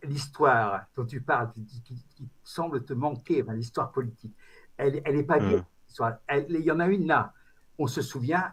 l'histoire 0.05 0.87
dont 0.97 1.05
tu 1.05 1.21
parles, 1.21 1.51
qui, 1.53 2.05
semble 2.43 2.85
te 2.85 2.93
manquer, 2.93 3.43
enfin, 3.43 3.55
l'histoire 3.55 3.91
politique, 3.93 4.35
elle 4.77 5.03
n'est 5.05 5.23
pas 5.23 5.39
bien. 5.39 5.59
Mmh. 5.59 6.45
il 6.51 6.61
y 6.61 6.71
en 6.71 6.81
a 6.81 6.87
une 6.87 7.07
là. 7.07 7.33
On 7.79 7.87
se 7.87 8.03
souvient 8.03 8.53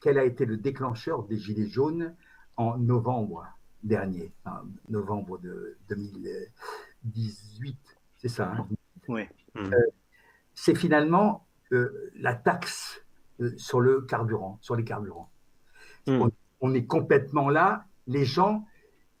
qu'elle 0.00 0.18
a 0.18 0.24
été 0.24 0.44
le 0.44 0.56
déclencheur 0.56 1.24
des 1.24 1.38
Gilets 1.38 1.68
jaunes 1.68 2.14
en 2.56 2.78
novembre 2.78 3.46
dernier, 3.82 4.32
en 4.44 4.62
novembre 4.88 5.38
de 5.38 5.76
2000. 5.88 6.50
18, 7.04 7.78
c'est 8.16 8.28
ça. 8.28 8.52
Hein 8.52 8.68
oui. 9.08 9.22
Euh, 9.56 9.70
c'est 10.54 10.74
finalement 10.74 11.46
euh, 11.72 12.10
la 12.16 12.34
taxe 12.34 13.02
euh, 13.40 13.52
sur 13.56 13.80
le 13.80 14.02
carburant, 14.02 14.58
sur 14.60 14.76
les 14.76 14.84
carburants. 14.84 15.30
Hmm. 16.06 16.28
On, 16.60 16.74
est 16.74 16.86
complètement 16.86 17.48
là. 17.48 17.86
Les 18.06 18.24
gens 18.24 18.66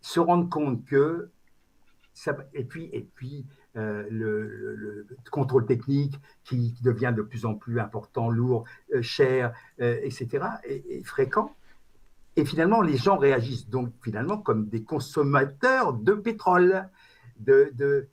se 0.00 0.20
rendent 0.20 0.50
compte 0.50 0.84
que 0.84 1.30
ça, 2.12 2.36
et 2.52 2.64
puis 2.64 2.90
et 2.92 3.08
puis 3.14 3.46
le, 3.74 5.06
contrôle 5.32 5.66
technique 5.66 6.14
qui, 6.44 6.74
devient 6.82 7.12
de 7.16 7.22
plus 7.22 7.44
en 7.44 7.54
plus 7.54 7.80
important, 7.80 8.30
lourd, 8.30 8.64
cher, 9.00 9.52
etc. 9.78 10.46
Et, 10.64 11.02
fréquent. 11.02 11.54
Et 12.36 12.44
finalement, 12.44 12.82
les 12.82 12.96
gens 12.96 13.16
réagissent 13.16 13.68
donc 13.68 13.92
finalement 14.02 14.38
comme 14.38 14.68
des 14.68 14.84
consommateurs 14.84 15.94
de 15.94 16.12
pétrole 16.12 16.88
de, 17.38 18.08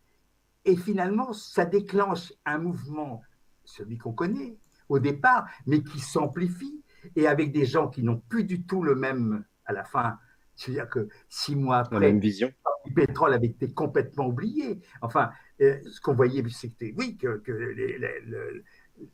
Et 0.65 0.75
finalement, 0.75 1.33
ça 1.33 1.65
déclenche 1.65 2.33
un 2.45 2.57
mouvement, 2.57 3.21
celui 3.63 3.97
qu'on 3.97 4.13
connaît 4.13 4.57
au 4.89 4.99
départ, 4.99 5.47
mais 5.65 5.83
qui 5.83 5.99
s'amplifie, 5.99 6.83
et 7.15 7.27
avec 7.27 7.51
des 7.51 7.65
gens 7.65 7.87
qui 7.87 8.03
n'ont 8.03 8.21
plus 8.29 8.43
du 8.43 8.63
tout 8.63 8.83
le 8.83 8.95
même, 8.95 9.43
à 9.65 9.73
la 9.73 9.83
fin, 9.83 10.19
c'est-à-dire 10.55 10.89
que 10.89 11.07
six 11.29 11.55
mois 11.55 11.77
après, 11.79 12.11
vision. 12.13 12.51
le 12.85 12.93
pétrole 12.93 13.33
avait 13.33 13.47
été 13.47 13.73
complètement 13.73 14.27
oublié. 14.27 14.79
Enfin, 15.01 15.31
euh, 15.61 15.79
ce 15.89 15.99
qu'on 16.01 16.13
voyait, 16.13 16.43
c'était, 16.49 16.93
oui, 16.97 17.17
que, 17.17 17.41
le, 17.47 18.63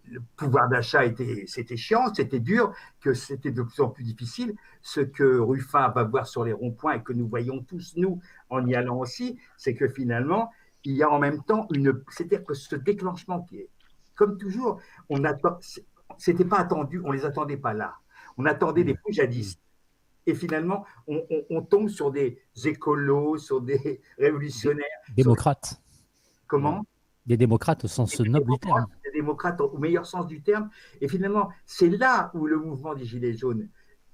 le 0.06 0.22
pouvoir 0.36 0.70
d'achat 0.70 1.06
était, 1.06 1.46
c'était 1.48 1.78
chiant, 1.78 2.14
c'était 2.14 2.40
dur, 2.40 2.74
que 3.02 3.14
c'était 3.14 3.52
de 3.52 3.62
plus 3.62 3.82
en 3.82 3.90
plus 3.90 4.04
difficile. 4.04 4.56
Ce 4.82 5.02
que 5.02 5.40
Ruffin 5.40 5.90
va 5.90 6.04
voir 6.04 6.28
sur 6.28 6.44
les 6.44 6.54
ronds-points 6.54 6.96
et 6.96 7.04
que 7.04 7.14
nous 7.14 7.28
voyons 7.28 7.64
tous, 7.64 7.94
nous, 7.98 8.20
en 8.50 8.66
y 8.66 8.76
allant 8.76 8.98
aussi, 8.98 9.38
c'est 9.58 9.76
que 9.76 9.88
finalement, 9.88 10.52
il 10.84 10.96
y 10.96 11.04
a 11.04 11.10
en 11.10 11.20
même 11.20 11.44
temps 11.44 11.68
une. 11.74 12.02
C'est-à-dire 12.10 12.46
que 12.46 12.54
ce 12.54 12.76
déclenchement 12.76 13.42
qui 13.42 13.58
est, 13.58 13.70
comme 14.16 14.38
toujours, 14.38 14.80
on 15.10 15.24
attend. 15.24 15.58
C'était 16.18 16.46
pas 16.46 16.60
attendu, 16.60 17.02
on 17.04 17.12
les 17.12 17.26
attendait 17.26 17.58
pas 17.58 17.74
là. 17.74 17.96
On 18.38 18.46
attendait 18.46 18.84
des 18.84 18.96
jadis. 19.10 19.60
Et 20.26 20.36
finalement, 20.36 20.86
on, 21.08 21.62
tombe 21.62 21.88
sur 21.88 22.12
des 22.12 22.42
écolos, 22.66 23.38
sur 23.38 23.62
des 23.62 24.02
révolutionnaires. 24.18 24.86
Démocrates. 25.16 25.82
Comment? 26.48 26.86
Des 27.26 27.38
démocrates 27.38 27.86
au 27.86 27.88
sens 27.88 28.20
noble 28.20 28.52
du 28.52 28.60
terme 28.60 28.86
au 29.28 29.78
meilleur 29.78 30.06
sens 30.06 30.28
du 30.28 30.42
terme. 30.42 30.70
Et 31.02 31.08
finalement, 31.08 31.50
c'est 31.66 31.90
là 31.90 32.32
où 32.34 32.46
le 32.48 32.58
mouvement 32.58 32.94
des 32.96 33.06
Gilets 33.06 33.34
jaunes 33.34 33.68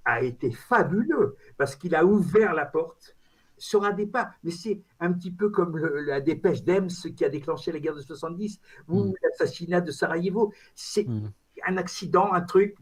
a 0.06 0.22
été 0.22 0.52
fabuleux 0.52 1.36
parce 1.58 1.76
qu'il 1.76 1.96
a 1.96 2.04
ouvert 2.06 2.54
la 2.54 2.66
porte 2.66 3.16
sur 3.58 3.84
un 3.86 3.92
départ. 3.94 4.32
Mais 4.44 4.52
c'est 4.52 4.82
un 5.00 5.14
petit 5.14 5.32
peu 5.32 5.50
comme 5.50 5.78
la 5.78 6.20
dépêche 6.20 6.64
d'Ems 6.64 6.90
qui 7.16 7.24
a 7.24 7.30
déclenché 7.30 7.72
la 7.72 7.80
guerre 7.80 7.96
de 7.96 8.02
70 8.02 8.60
ou 8.90 9.06
Mm. 9.06 9.14
l'assassinat 9.24 9.82
de 9.82 9.92
Sarajevo. 9.92 10.52
C'est 10.76 11.08
Mm. 11.08 11.32
un 11.68 11.78
accident, 11.78 12.34
un 12.34 12.42
truc 12.42 12.76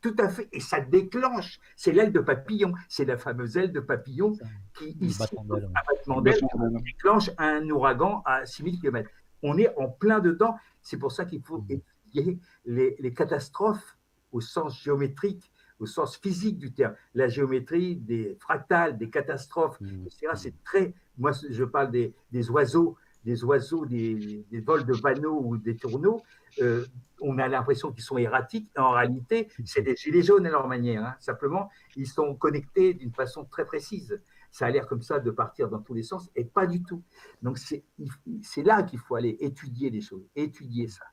tout 0.00 0.14
à 0.18 0.28
fait. 0.28 0.48
Et 0.52 0.60
ça 0.60 0.78
déclenche. 0.80 1.58
C'est 1.74 1.90
l'aile 1.90 2.12
de 2.12 2.20
papillon. 2.20 2.72
C'est 2.88 3.04
la 3.04 3.16
fameuse 3.16 3.56
aile 3.56 3.72
de 3.72 3.80
papillon 3.80 4.34
qui, 4.74 4.96
ici, 5.00 5.22
un 5.36 5.44
battement 5.44 6.20
d'aile, 6.20 6.38
déclenche 6.84 7.30
un 7.38 7.68
ouragan 7.68 8.22
à 8.24 8.46
6000 8.46 8.78
km. 8.80 9.10
On 9.42 9.58
est 9.58 9.74
en 9.76 9.88
plein 9.88 10.20
dedans. 10.20 10.54
C'est 10.88 10.96
pour 10.96 11.12
ça 11.12 11.24
qu'il 11.26 11.42
faut 11.42 11.58
Mm. 11.58 11.66
étudier 11.76 12.38
les, 12.64 12.96
les 12.98 13.12
catastrophes 13.12 13.98
au 14.32 14.40
sens 14.40 14.82
géométrique, 14.82 15.52
au 15.78 15.86
sens 15.86 16.16
physique 16.16 16.58
du 16.58 16.72
terme. 16.72 16.94
La 17.14 17.28
géométrie 17.28 17.96
des 17.96 18.36
fractales, 18.40 18.96
des 18.96 19.10
catastrophes, 19.10 19.78
Mm. 19.82 20.06
etc. 20.06 20.26
C'est 20.34 20.54
très. 20.64 20.94
Moi, 21.18 21.32
je 21.50 21.64
parle 21.64 21.90
des, 21.90 22.14
des 22.32 22.48
oiseaux, 22.50 22.96
des 23.24 23.44
oiseaux, 23.44 23.84
des, 23.84 24.46
des 24.50 24.60
vols 24.60 24.86
de 24.86 24.94
panneaux 24.94 25.38
ou 25.44 25.58
des 25.58 25.76
tourneaux. 25.76 26.22
Euh, 26.62 26.86
on 27.20 27.36
a 27.38 27.48
l'impression 27.48 27.92
qu'ils 27.92 28.04
sont 28.04 28.16
erratiques. 28.16 28.70
En 28.78 28.92
réalité, 28.92 29.48
c'est 29.66 29.82
des 29.82 29.94
gilets 29.96 30.22
jaunes 30.22 30.46
à 30.46 30.50
leur 30.50 30.66
manière. 30.68 31.04
hein. 31.04 31.14
Simplement, 31.20 31.68
ils 31.96 32.06
sont 32.06 32.34
connectés 32.36 32.94
d'une 32.94 33.12
façon 33.12 33.44
très 33.44 33.66
précise. 33.66 34.22
Ça 34.50 34.66
a 34.66 34.70
l'air 34.70 34.86
comme 34.86 35.02
ça 35.02 35.20
de 35.20 35.30
partir 35.30 35.68
dans 35.68 35.80
tous 35.80 35.94
les 35.94 36.02
sens, 36.02 36.30
et 36.34 36.44
pas 36.44 36.66
du 36.66 36.82
tout. 36.82 37.02
Donc, 37.42 37.58
c'est 37.58 38.62
là 38.62 38.82
qu'il 38.82 38.98
faut 38.98 39.14
aller 39.14 39.36
étudier 39.40 39.90
les 39.90 40.00
choses, 40.00 40.26
étudier 40.34 40.88
ça. 40.88 41.04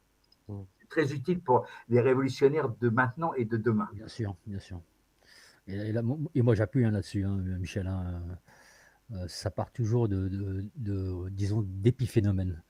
Mm. 0.47 0.61
C'est 0.79 0.89
très 0.89 1.13
utile 1.13 1.41
pour 1.41 1.65
les 1.89 2.01
révolutionnaires 2.01 2.69
de 2.69 2.89
maintenant 2.89 3.33
et 3.33 3.45
de 3.45 3.57
demain. 3.57 3.89
Bien 3.93 4.07
sûr, 4.07 4.35
bien 4.45 4.59
sûr. 4.59 4.81
Et, 5.67 5.75
et 5.75 5.91
là, 5.91 6.01
mo- 6.01 6.19
et 6.33 6.41
moi, 6.41 6.55
j'appuie 6.55 6.85
hein, 6.85 6.91
là-dessus, 6.91 7.23
hein, 7.25 7.37
Michel. 7.37 7.87
hein, 7.87 8.21
euh, 9.11 9.27
ça 9.27 9.51
part 9.51 9.71
toujours 9.71 10.07
de, 10.07 10.27
de- 10.29 10.65
de, 10.75 11.29
disons, 11.29 11.61
d'épiphénomènes. 11.63 12.63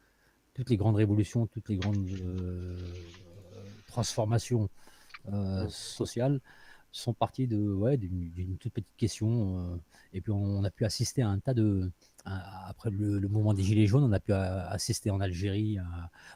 Toutes 0.53 0.69
les 0.69 0.77
grandes 0.77 0.95
révolutions, 0.95 1.47
toutes 1.47 1.69
les 1.69 1.77
grandes 1.77 2.07
euh, 2.09 2.77
transformations 3.87 4.69
euh, 5.31 5.67
sociales 5.69 6.41
sont 6.99 7.13
parties 7.13 7.47
de, 7.47 7.57
ouais, 7.57 7.97
d'une, 7.97 8.57
toute 8.57 8.73
petite 8.73 8.95
question. 8.97 9.73
euh, 9.73 9.77
et 10.13 10.21
puis, 10.21 10.31
on, 10.31 10.63
a 10.63 10.71
pu 10.71 10.85
assister 10.85 11.21
à 11.21 11.29
un 11.29 11.39
tas 11.39 11.53
de. 11.53 11.91
après 12.25 12.89
le, 12.89 13.27
mouvement 13.27 13.53
des 13.53 13.63
Gilets 13.63 13.87
jaunes, 13.87 14.03
on 14.03 14.11
a 14.11 14.19
pu 14.19 14.33
assister 14.33 15.11
en 15.11 15.19
Algérie. 15.19 15.77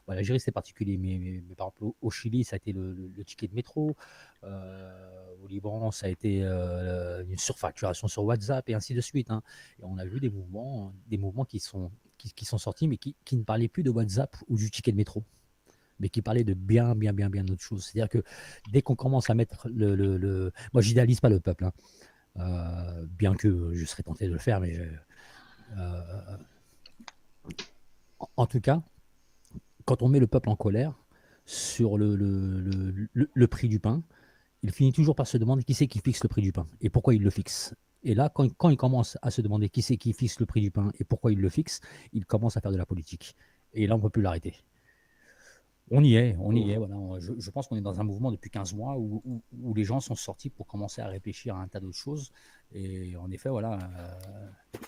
Bon, 0.06 0.14
L'Algérie, 0.14 0.40
c'était 0.40 0.52
particulier, 0.52 0.98
mais, 0.98 1.42
par 1.56 1.68
exemple, 1.68 1.94
au, 2.00 2.10
Chili, 2.10 2.44
ça 2.44 2.56
a 2.56 2.58
été 2.58 2.72
le 2.72 3.24
ticket 3.24 3.48
de 3.48 3.54
métro. 3.54 3.96
Euh, 4.44 5.34
au 5.42 5.46
Liban, 5.48 5.90
ça 5.90 6.06
a 6.06 6.08
été 6.08 6.40
euh, 6.42 7.24
une 7.28 7.38
surfacturation 7.38 8.08
sur 8.08 8.24
WhatsApp 8.24 8.68
et 8.68 8.74
ainsi 8.74 8.94
de 8.94 9.00
suite. 9.00 9.30
hein. 9.30 9.42
Et 9.78 9.84
on 9.84 9.98
a 9.98 10.04
vu 10.04 10.20
des 10.20 10.30
mouvements, 10.30 10.94
des 11.08 11.18
mouvements 11.18 11.44
qui 11.44 11.60
sont, 11.60 11.90
qui, 12.18 12.32
qui 12.32 12.44
sont 12.44 12.58
sortis, 12.58 12.88
mais 12.88 12.96
qui, 12.96 13.14
qui 13.24 13.36
ne 13.36 13.42
parlaient 13.42 13.68
plus 13.68 13.82
de 13.82 13.90
WhatsApp 13.90 14.36
ou 14.48 14.56
du 14.56 14.70
ticket 14.70 14.92
de 14.92 14.96
métro, 14.96 15.24
mais 16.00 16.08
qui 16.08 16.22
parlaient 16.22 16.44
de 16.44 16.54
bien, 16.54 16.94
bien, 16.94 17.12
bien, 17.12 17.30
bien 17.30 17.44
d'autres 17.44 17.62
choses. 17.62 17.84
C'est-à-dire 17.84 18.08
que 18.08 18.22
dès 18.72 18.82
qu'on 18.82 18.96
commence 18.96 19.30
à 19.30 19.34
mettre 19.34 19.68
le, 19.68 19.94
le, 19.94 20.16
le- 20.18 20.52
moi, 20.72 20.82
j'idéalise 20.82 21.20
pas 21.20 21.28
le 21.30 21.40
peuple, 21.40 21.64
hein. 21.66 21.72
Euh, 22.38 23.06
bien 23.18 23.34
que 23.34 23.74
je 23.74 23.84
serais 23.84 24.04
tenté 24.04 24.26
de 24.26 24.32
le 24.32 24.38
faire, 24.38 24.60
mais 24.60 24.78
euh, 24.78 26.36
en- 28.36 28.46
tout 28.46 28.60
cas, 28.60 28.82
quand 29.84 30.02
on 30.02 30.08
met 30.08 30.20
le 30.20 30.26
peuple 30.26 30.48
en 30.48 30.56
colère 30.56 30.94
sur 31.46 31.98
le- 31.98 32.14
le 32.14 33.46
prix 33.48 33.68
du 33.68 33.80
pain, 33.80 34.02
il 34.62 34.72
finit 34.72 34.92
toujours 34.92 35.16
par 35.16 35.26
se 35.26 35.38
demander 35.38 35.64
qui 35.64 35.74
c'est 35.74 35.86
qui 35.88 36.00
fixe 36.00 36.22
le 36.22 36.28
prix 36.28 36.42
du 36.42 36.52
pain 36.52 36.68
et 36.80 36.90
pourquoi 36.90 37.14
il 37.14 37.22
le 37.22 37.30
fixe. 37.30 37.74
Et 38.04 38.14
là, 38.14 38.30
quand, 38.34 38.48
quand 38.56 38.70
il 38.70 38.76
commence 38.76 39.18
à 39.22 39.30
se 39.30 39.40
demander 39.42 39.68
qui 39.68 39.82
c'est 39.82 39.96
qui 39.96 40.12
fixe 40.12 40.40
le 40.40 40.46
prix 40.46 40.60
du 40.60 40.70
pain 40.70 40.92
et 40.98 41.04
pourquoi 41.04 41.32
il 41.32 41.40
le 41.40 41.48
fixe, 41.48 41.80
il 42.12 42.26
commence 42.26 42.56
à 42.56 42.60
faire 42.60 42.72
de 42.72 42.76
la 42.78 42.86
politique. 42.86 43.36
Et 43.74 43.86
là, 43.86 43.94
on 43.94 43.98
ne 43.98 44.02
peut 44.02 44.10
plus 44.10 44.22
l'arrêter. 44.22 44.54
On 45.92 46.04
y 46.04 46.14
est, 46.14 46.36
on 46.38 46.54
y 46.54 46.70
est. 46.70 46.76
Voilà. 46.76 46.94
Je, 47.18 47.32
je 47.38 47.50
pense 47.50 47.66
qu'on 47.66 47.76
est 47.76 47.80
dans 47.80 48.00
un 48.00 48.04
mouvement 48.04 48.30
depuis 48.30 48.48
15 48.50 48.74
mois 48.74 48.96
où, 48.96 49.20
où- 49.24 49.42
où 49.62 49.74
les 49.74 49.84
gens 49.84 49.98
sont 50.00 50.14
sortis 50.14 50.48
pour 50.50 50.66
commencer 50.66 51.02
à 51.02 51.08
réfléchir 51.08 51.56
à 51.56 51.60
un 51.62 51.66
tas 51.68 51.80
d'autres 51.80 51.96
choses. 51.98 52.30
Et 52.72 53.16
en 53.16 53.30
effet, 53.30 53.48
voilà. 53.48 53.74
euh, 53.74 54.78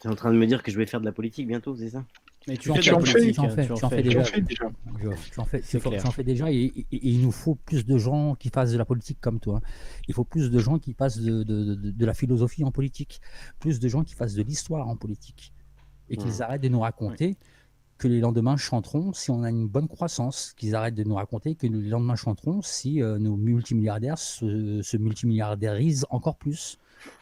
Tu 0.00 0.08
es 0.08 0.10
en 0.10 0.14
train 0.16 0.32
de 0.32 0.38
me 0.38 0.46
dire 0.46 0.62
que 0.62 0.70
je 0.72 0.78
vais 0.78 0.86
faire 0.86 1.00
de 1.00 1.04
la 1.04 1.12
politique 1.12 1.46
bientôt, 1.46 1.76
c'est 1.76 1.90
ça? 1.90 2.04
Mais 2.48 2.56
Tu 2.56 2.70
en 2.72 2.74
fais 2.74 2.92
en 2.92 3.00
fais, 3.00 3.30
tu 3.30 3.40
en 3.40 3.48
fais 3.50 4.02
Tu 4.02 4.08
déjà. 4.08 4.20
en 4.20 4.24
fais 4.24 4.40
déjà. 4.40 4.64
Tu 5.30 5.38
en 5.40 5.44
fais, 5.44 5.60
tu 5.60 5.76
en- 5.76 5.80
clair. 5.80 6.02
tu 6.02 6.08
en 6.08 6.10
fais 6.10 6.24
déjà 6.24 6.50
et, 6.50 6.56
et- 6.56 6.86
et 6.90 7.08
il 7.08 7.20
nous 7.22 7.30
faut 7.30 7.54
plus 7.54 7.84
de 7.86 7.96
gens 7.98 8.34
qui 8.34 8.48
fassent 8.48 8.72
de 8.72 8.78
la 8.78 8.84
politique 8.84 9.18
comme 9.20 9.38
toi. 9.38 9.60
Il 10.08 10.14
faut 10.14 10.24
plus 10.24 10.50
de 10.50 10.58
gens 10.58 10.78
qui 10.80 10.92
fassent 10.92 11.18
de, 11.20 11.44
de- 11.44 11.74
de- 11.76 11.90
de 11.92 12.06
la 12.06 12.14
philosophie 12.14 12.64
en 12.64 12.72
politique, 12.72 13.20
plus 13.60 13.78
de 13.78 13.86
gens 13.88 14.02
qui 14.02 14.14
fassent 14.14 14.34
de 14.34 14.42
l'histoire 14.42 14.88
en 14.88 14.96
politique 14.96 15.52
et 16.08 16.16
qu'ils 16.16 16.32
Mhm. 16.32 16.40
arrêtent 16.42 16.62
de 16.62 16.68
nous 16.68 16.80
raconter 16.80 17.36
que 18.02 18.08
les 18.08 18.18
lendemains 18.18 18.56
chanteront 18.56 19.12
si 19.12 19.30
on 19.30 19.44
a 19.44 19.50
une 19.50 19.68
bonne 19.68 19.86
croissance, 19.86 20.54
qu'ils 20.56 20.74
arrêtent 20.74 20.96
de 20.96 21.04
nous 21.04 21.14
raconter 21.14 21.54
que 21.54 21.68
les 21.68 21.88
lendemains 21.88 22.16
chanteront 22.16 22.60
si 22.60 23.00
euh, 23.00 23.16
nos 23.20 23.36
multimilliardaires 23.36 24.18
se, 24.18 24.82
se 24.82 24.96
multimilliardairisent 24.96 26.04
encore 26.10 26.36
plus. 26.36 26.78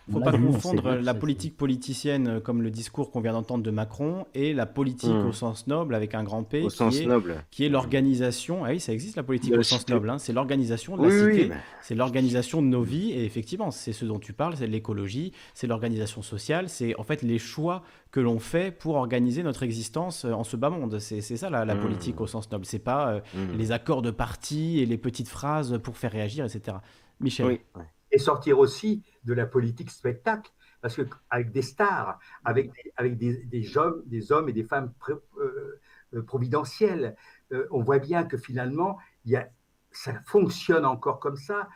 Il 0.08 0.14
ne 0.14 0.18
faut 0.18 0.24
pas 0.24 0.32
confondre 0.36 0.94
la 0.94 1.14
politique 1.14 1.56
politicienne 1.56 2.26
euh, 2.28 2.40
comme 2.40 2.62
le 2.62 2.70
discours 2.70 3.12
qu'on 3.12 3.20
vient 3.20 3.32
d'entendre 3.32 3.62
de 3.62 3.70
Macron 3.70 4.26
et 4.34 4.52
la 4.52 4.66
politique 4.66 5.10
Hmm. 5.10 5.26
au 5.28 5.32
sens 5.32 5.66
noble 5.68 5.94
avec 5.94 6.14
un 6.16 6.24
grand 6.24 6.42
P 6.42 6.62
Au 6.62 6.68
qui 6.68 6.76
sens 6.76 6.98
est, 6.98 7.06
noble. 7.06 7.44
qui 7.52 7.64
est 7.64 7.68
l'organisation. 7.68 8.64
Ah 8.64 8.70
oui, 8.70 8.80
ça 8.80 8.92
existe 8.92 9.16
la 9.16 9.22
politique 9.22 9.52
De 9.52 9.58
au 9.58 9.62
sens 9.62 9.80
cité. 9.80 9.92
noble. 9.92 10.10
hein. 10.10 10.18
C'est 10.18 10.32
l'organisation 10.32 10.96
de 10.96 11.02
Oui, 11.02 11.08
la 11.16 11.24
oui, 11.26 11.42
cité. 11.42 11.54
C'est 11.82 11.94
l'organisation 11.94 12.60
de 12.62 12.66
nos 12.66 12.82
vies 12.82 13.12
et 13.12 13.24
effectivement, 13.24 13.70
c'est 13.70 13.92
ce 13.92 14.04
dont 14.04 14.18
tu 14.18 14.32
parles, 14.32 14.56
c'est 14.56 14.66
l'écologie, 14.66 15.32
c'est 15.54 15.66
l'organisation 15.68 16.22
sociale, 16.22 16.68
c'est 16.68 16.96
en 16.98 17.04
fait 17.04 17.22
les 17.22 17.38
choix 17.38 17.82
que 18.10 18.18
l'on 18.20 18.40
fait 18.40 18.72
pour 18.76 18.96
organiser 18.96 19.42
notre 19.44 19.62
existence 19.62 20.24
euh, 20.24 20.32
en 20.32 20.42
ce 20.42 20.56
bas 20.56 20.70
monde. 20.70 20.98
C'est 20.98 21.20
ça 21.20 21.50
la, 21.50 21.64
la 21.64 21.74
Mm. 21.76 21.80
politique 21.80 22.20
au 22.20 22.26
sens 22.26 22.50
noble. 22.50 22.64
C'est 22.64 22.78
pas 22.80 23.10
euh, 23.12 23.20
hmm. 23.34 23.56
les 23.56 23.70
accords 23.72 24.02
de 24.02 24.10
parti 24.10 24.80
et 24.80 24.86
les 24.86 24.98
petites 24.98 25.28
phrases 25.28 25.78
pour 25.82 25.96
faire 25.96 26.10
réagir, 26.10 26.44
etc. 26.44 26.78
Michel. 27.20 27.46
Oui, 27.46 27.60
ouais. 27.76 27.84
Et 28.10 28.18
sortir 28.18 28.58
aussi 28.58 29.02
de 29.24 29.32
la 29.34 29.46
politique 29.46 29.90
spectacle, 29.90 30.50
parce 30.80 30.96
que 30.96 31.02
avec 31.30 31.52
des 31.52 31.62
stars, 31.62 32.18
avec 32.44 32.72
des, 32.72 32.92
avec 32.96 33.16
des, 33.18 33.44
des 33.44 33.76
hommes, 33.76 34.02
des 34.06 34.32
hommes 34.32 34.48
et 34.48 34.52
des 34.52 34.64
femmes 34.64 34.92
pré- 34.98 35.12
euh, 35.38 35.80
euh, 36.14 36.22
providentiels, 36.22 37.16
euh, 37.52 37.66
on 37.70 37.82
voit 37.82 37.98
bien 37.98 38.24
que 38.24 38.36
finalement, 38.38 38.98
il 39.24 39.32
y 39.32 39.36
a, 39.36 39.48
ça 39.92 40.14
fonctionne 40.26 40.84
encore 40.86 41.20
comme 41.20 41.36
ça. 41.36 41.68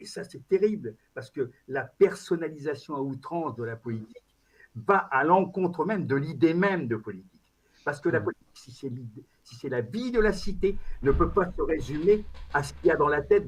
Et 0.00 0.06
ça, 0.06 0.24
c'est 0.24 0.46
terrible, 0.48 0.96
parce 1.14 1.30
que 1.30 1.50
la 1.68 1.84
personnalisation 1.84 2.96
à 2.96 3.00
outrance 3.00 3.54
de 3.54 3.62
la 3.62 3.76
politique 3.76 4.16
va 4.74 4.96
à 4.98 5.22
l'encontre 5.24 5.84
même 5.84 6.06
de 6.06 6.16
l'idée 6.16 6.54
même 6.54 6.88
de 6.88 6.96
politique. 6.96 7.40
Parce 7.84 8.00
que 8.00 8.08
la 8.08 8.18
Mm. 8.20 8.24
politique, 8.24 8.41
si 8.62 8.70
c'est 8.72 8.92
si 9.42 9.68
la 9.68 9.80
vie 9.80 10.12
de 10.12 10.20
la 10.20 10.32
cité, 10.32 10.78
ne 11.02 11.10
peut 11.12 11.30
pas 11.30 11.50
se 11.50 11.62
résumer 11.62 12.24
à 12.54 12.62
ce 12.62 12.72
qu'il 12.74 12.86
y 12.86 12.90
a 12.90 12.96
dans 12.96 13.08
la 13.08 13.22
tête 13.22 13.46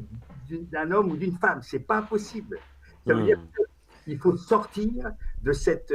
d'un 0.50 0.90
homme 0.90 1.10
ou 1.12 1.16
d'une 1.16 1.36
femme. 1.38 1.62
C'est 1.62 1.78
pas 1.86 2.02
possible. 2.02 2.58
Ça 3.06 3.14
veut 3.14 3.22
Hmm. 3.22 3.26
dire 3.26 3.38
qu'il 4.04 4.18
faut 4.18 4.36
sortir 4.36 5.12
de 5.42 5.52
cette. 5.52 5.92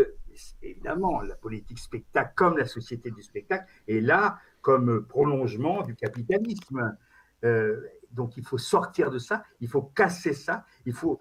Évidemment, 0.62 1.22
la 1.22 1.36
politique 1.36 1.80
spectacle, 1.80 2.32
comme 2.36 2.58
la 2.58 2.66
société 2.66 3.12
du 3.12 3.22
spectacle, 3.22 3.66
est 3.88 4.00
là 4.00 4.40
comme 4.62 5.06
prolongement 5.06 5.82
du 5.84 5.96
capitalisme. 5.96 6.98
Euh, 7.44 7.82
donc 8.12 8.38
il 8.38 8.46
faut 8.46 8.58
sortir 8.58 9.12
de 9.12 9.20
ça, 9.20 9.44
il 9.60 9.68
faut 9.68 9.82
casser 9.82 10.34
ça, 10.34 10.66
il 10.86 10.94
faut. 10.94 11.20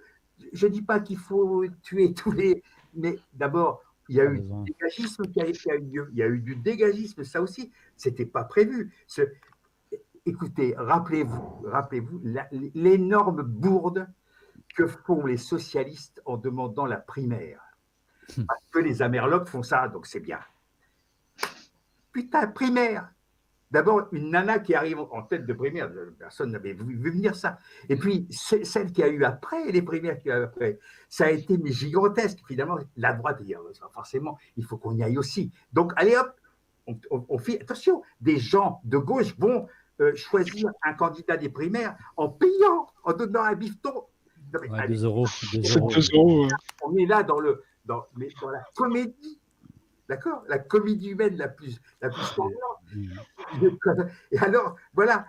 Je 0.52 0.66
ne 0.66 0.72
dis 0.72 0.82
pas 0.82 1.00
qu'il 1.00 1.18
faut 1.18 1.64
tuer 1.82 2.14
tous 2.14 2.30
les. 2.30 2.62
Mais 2.94 3.18
d'abord, 3.34 3.82
il 4.08 4.16
y 4.16 4.20
a 4.20 4.24
eu 4.24 4.40
du 4.40 4.72
dégagisme 4.72 5.24
qui 5.26 5.40
a, 5.40 5.52
qui 5.52 5.70
a 5.70 5.74
eu 5.76 5.80
lieu. 5.84 6.08
Il 6.12 6.18
y 6.18 6.22
a 6.22 6.26
eu 6.28 6.40
du 6.40 6.56
dégagisme, 6.56 7.24
ça 7.24 7.42
aussi, 7.42 7.70
c'était 7.96 8.26
pas 8.26 8.44
prévu. 8.44 8.94
Ce- 9.06 9.22
Écoutez, 10.26 10.74
rappelez-vous, 10.76 11.62
rappelez-vous 11.64 12.22
l'énorme 12.74 13.42
bourde 13.42 14.08
que 14.74 14.86
font 14.86 15.24
les 15.24 15.38
socialistes 15.38 16.20
en 16.26 16.36
demandant 16.36 16.84
la 16.86 16.98
primaire. 16.98 17.62
Hmm. 18.36 18.44
Parce 18.44 18.62
que 18.70 18.78
les 18.78 19.00
Amerlocs 19.00 19.48
font 19.48 19.62
ça, 19.62 19.88
donc 19.88 20.06
c'est 20.06 20.20
bien. 20.20 20.40
Putain, 22.12 22.48
primaire 22.48 23.10
D'abord, 23.70 24.08
une 24.12 24.30
nana 24.30 24.58
qui 24.60 24.74
arrive 24.74 24.98
en 24.98 25.22
tête 25.22 25.44
de 25.44 25.52
primaire, 25.52 25.90
personne 26.18 26.52
n'avait 26.52 26.72
vu, 26.72 26.96
vu 26.96 27.10
venir 27.10 27.34
ça. 27.36 27.58
Et 27.88 27.96
puis, 27.96 28.26
celle 28.30 28.92
qui 28.92 29.02
a 29.02 29.08
eu 29.08 29.24
après, 29.24 29.70
les 29.70 29.82
primaires 29.82 30.18
qui 30.18 30.30
a 30.30 30.38
eu 30.38 30.42
après, 30.44 30.78
ça 31.10 31.26
a 31.26 31.30
été 31.30 31.58
mais 31.58 31.70
gigantesque. 31.72 32.38
Finalement, 32.46 32.78
la 32.96 33.12
droite, 33.12 33.42
dit, 33.42 33.54
ah, 33.54 33.88
forcément, 33.92 34.38
il 34.56 34.64
faut 34.64 34.78
qu'on 34.78 34.96
y 34.96 35.02
aille 35.02 35.18
aussi. 35.18 35.52
Donc, 35.72 35.92
allez 35.96 36.16
hop, 36.16 36.32
on, 36.86 36.98
on- 37.10 37.26
on 37.28 37.38
fait, 37.38 37.60
attention, 37.60 38.02
des 38.20 38.38
gens 38.38 38.80
de 38.84 38.96
gauche 38.96 39.36
vont 39.38 39.66
euh, 40.00 40.14
choisir 40.14 40.70
un 40.82 40.94
candidat 40.94 41.36
des 41.36 41.48
primaires 41.50 41.94
en 42.16 42.28
payant, 42.30 42.86
en 43.04 43.12
donnant 43.12 43.42
un 43.42 43.54
bifton. 43.54 43.92
Non, 44.54 44.60
mais 44.62 44.70
Ouais, 44.70 44.78
allez, 44.78 44.94
2 44.96 45.04
euros. 45.04 45.26
deux 45.52 45.76
euros. 45.78 45.88
2 45.90 46.00
euros. 46.14 46.44
euh, 46.46 46.48
on 46.84 46.96
est 46.96 47.04
là 47.04 47.22
dans, 47.22 47.38
le, 47.38 47.62
dans, 47.84 48.04
mais 48.16 48.28
dans 48.40 48.48
la 48.48 48.62
comédie, 48.74 49.37
d'accord? 50.08 50.42
La 50.48 50.58
comédie 50.58 51.10
humaine 51.10 51.36
la 51.36 51.48
plus, 51.48 51.80
la 52.00 52.10
plus. 52.10 52.38
Mm. 52.94 53.12
Et 54.32 54.38
alors, 54.38 54.76
voilà, 54.94 55.26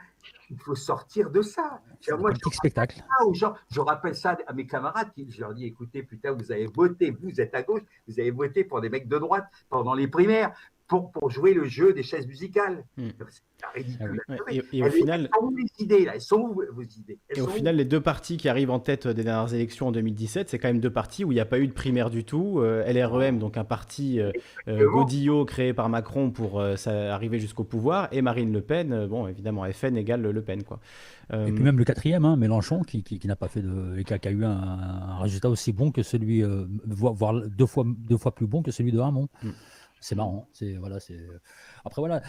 il 0.50 0.58
faut 0.60 0.76
sortir 0.76 1.30
de 1.30 1.42
ça. 1.42 1.82
C'est 2.02 2.18
Moi, 2.18 2.32
un 2.32 2.34
je 2.34 2.40
petit 2.40 2.56
spectacle. 2.56 3.02
gens. 3.34 3.56
Je 3.72 3.80
rappelle 3.80 4.16
ça 4.16 4.38
à 4.48 4.54
mes 4.54 4.66
camarades. 4.68 5.12
qui- 5.14 5.30
Je 5.32 5.42
leur 5.42 5.54
dis 5.54 5.66
écoutez, 5.66 6.04
putain, 6.04 6.32
vous 6.32 6.52
avez 6.52 6.66
voté, 6.68 7.12
vous 7.12 7.40
êtes 7.40 7.54
à 7.56 7.64
gauche, 7.64 7.82
vous 8.08 8.20
avez 8.20 8.32
voté 8.32 8.64
pour 8.64 8.82
des 8.82 8.90
mecs 8.90 9.08
de 9.08 9.18
droite 9.18 9.46
pendant 9.70 9.94
les 9.94 10.08
primaires 10.08 10.54
pour, 10.90 11.12
pour 11.12 11.30
jouer 11.30 11.54
le 11.54 11.64
jeu 11.66 11.94
des 11.94 12.04
chaises 12.04 12.28
musicales. 12.28 12.84
Hmm. 12.98 13.10
C'est 13.20 13.80
ridicule. 13.82 14.22
Ouais, 14.30 14.36
et, 14.52 14.78
et 14.78 14.82
au 14.84 14.86
Elles- 14.86 14.92
final, 14.94 15.22
elles 15.22 15.30
sont 15.40 15.46
où 15.46 15.56
les 15.56 15.84
idées 15.84 16.06
là? 16.06 16.12
Elles 16.16 16.22
sont 16.22 16.38
où 16.40 16.62
vos 16.74 16.82
idées? 16.82 17.20
Elles 17.30 17.38
Et 17.38 17.42
au 17.42 17.46
sont 17.46 17.52
où? 17.52 17.54
final, 17.56 17.76
les 17.76 17.86
deux 17.86 18.00
partis 18.02 18.38
qui 18.38 18.48
arrivent 18.50 18.70
en 18.72 18.80
tête 18.80 19.06
des 19.08 19.24
dernières 19.24 19.54
élections 19.54 19.88
en 19.88 19.92
2017, 19.92 20.50
c'est 20.50 20.58
quand 20.60 20.70
même 20.70 20.80
deux 20.80 20.90
partis 20.90 21.24
où 21.26 21.32
il 21.32 21.36
n'y 21.36 21.42
a 21.42 21.46
pas 21.46 21.60
eu 21.60 21.68
de 21.68 21.74
primaire 21.74 22.10
du 22.10 22.24
tout. 22.24 22.60
Euh, 22.60 22.84
LREM, 22.92 23.38
donc 23.38 23.58
un 23.58 23.66
parti 23.66 24.20
euh, 24.20 24.32
euh, 24.70 24.90
godillot 24.90 25.44
créé 25.46 25.74
par 25.74 25.90
Macron 25.90 26.32
pour 26.32 26.60
euh, 26.60 26.76
ça- 26.78 27.14
arriver 27.14 27.38
jusqu'au 27.40 27.64
pouvoir, 27.66 28.08
et 28.14 28.22
Marine 28.22 28.52
Le 28.54 28.62
Pen, 28.62 28.92
euh, 28.94 29.08
bon, 29.08 29.28
évidemment, 29.28 29.66
FN 29.72 29.96
égale 29.98 30.22
Le 30.22 30.42
Pen, 30.42 30.64
quoi. 30.64 30.80
Euh, 31.34 31.46
Et 31.46 31.52
puis 31.52 31.64
même 31.64 31.78
le 31.78 31.84
quatrième, 31.86 32.26
hein, 32.26 32.38
Mélenchon, 32.38 32.82
qui, 32.82 33.04
qui, 33.04 33.20
qui 33.20 33.28
n'a 33.28 33.36
pas 33.36 33.50
fait 33.50 33.62
de, 33.62 33.98
et 34.00 34.04
qui 34.04 34.14
a, 34.14 34.20
qui 34.20 34.28
a 34.30 34.32
eu 34.32 34.46
un, 34.46 34.50
un 34.52 35.20
résultat 35.20 35.50
aussi 35.50 35.74
bon 35.74 35.92
que 35.92 36.02
celui, 36.02 36.44
euh, 36.44 36.66
voire, 36.88 37.14
voire 37.14 37.34
deux 37.46 37.68
fois, 37.68 37.84
deux 37.86 38.18
fois 38.18 38.34
plus 38.34 38.48
bon 38.48 38.64
que 38.64 38.72
celui 38.72 38.92
de 38.94 39.00
Hamon. 39.00 39.28
Mm. 39.44 39.50
C'est 40.02 40.16
marrant. 40.16 40.48
C'est 40.54 40.76
voilà, 40.78 41.00
c'est. 41.00 41.20
Après 41.86 42.02
voilà, 42.02 42.22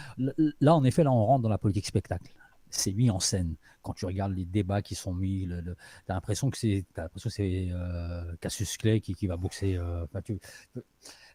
là 0.59 0.75
en 0.75 0.83
effet, 0.83 1.03
là 1.03 1.11
on 1.11 1.25
rentre 1.25 1.43
dans 1.43 1.49
la 1.49 1.57
politique 1.57 1.85
spectacle. 1.85 2.33
C'est 2.69 2.93
mis 2.93 3.09
en 3.09 3.19
scène. 3.19 3.55
Quand 3.81 3.93
tu 3.93 4.05
regardes 4.05 4.33
les 4.33 4.45
débats 4.45 4.81
qui 4.81 4.95
sont 4.95 5.13
mis, 5.13 5.45
le, 5.45 5.59
le- 5.61 5.75
t'as 6.05 6.13
l'impression 6.13 6.49
que 6.49 6.57
c'est, 6.57 6.85
t'as 6.93 7.03
l'impression 7.03 7.29
que 7.29 7.35
c'est 7.35 7.67
euh, 7.71 8.33
Cassius 8.39 8.77
Clay 8.77 9.01
qui, 9.01 9.13
qui 9.13 9.27
va 9.27 9.35
boxer. 9.35 9.75
euh, 9.75 10.05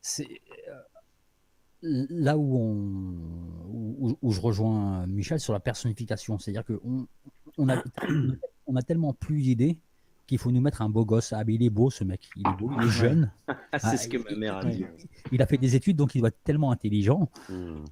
c'est 0.00 0.28
euh, 0.68 2.06
là 2.10 2.36
où 2.38 2.56
on, 2.56 3.64
où, 3.68 4.18
où 4.20 4.32
je 4.32 4.40
rejoins 4.40 5.06
Michel 5.06 5.40
sur 5.40 5.52
la 5.52 5.60
personnification, 5.60 6.38
c'est-à-dire 6.38 6.64
que 6.64 6.80
on, 6.84 7.06
on 7.58 7.68
a, 7.68 7.82
on 8.66 8.76
a 8.76 8.82
tellement 8.82 9.12
plus 9.12 9.42
d'idées 9.42 9.78
qu'il 10.26 10.38
faut 10.38 10.50
nous 10.50 10.60
mettre 10.60 10.82
un 10.82 10.88
beau 10.88 11.04
gosse. 11.04 11.32
Ah, 11.32 11.44
mais 11.44 11.54
il 11.54 11.62
est 11.62 11.70
beau 11.70 11.90
ce 11.90 12.04
mec, 12.04 12.28
il 12.36 12.46
est 12.46 12.56
beau, 12.58 12.70
il 12.78 12.86
est 12.86 12.90
jeune. 12.90 13.30
Ah, 13.46 13.78
c'est 13.78 13.96
ce 13.96 14.08
que 14.08 14.18
ma 14.18 14.36
mère 14.36 14.56
a 14.56 14.64
dit. 14.64 14.84
il 15.32 15.40
a 15.42 15.46
fait 15.46 15.58
des 15.58 15.76
études, 15.76 15.96
donc 15.96 16.14
il 16.14 16.20
doit 16.20 16.28
être 16.28 16.42
tellement 16.44 16.70
intelligent. 16.70 17.30
Hmm. 17.48 17.84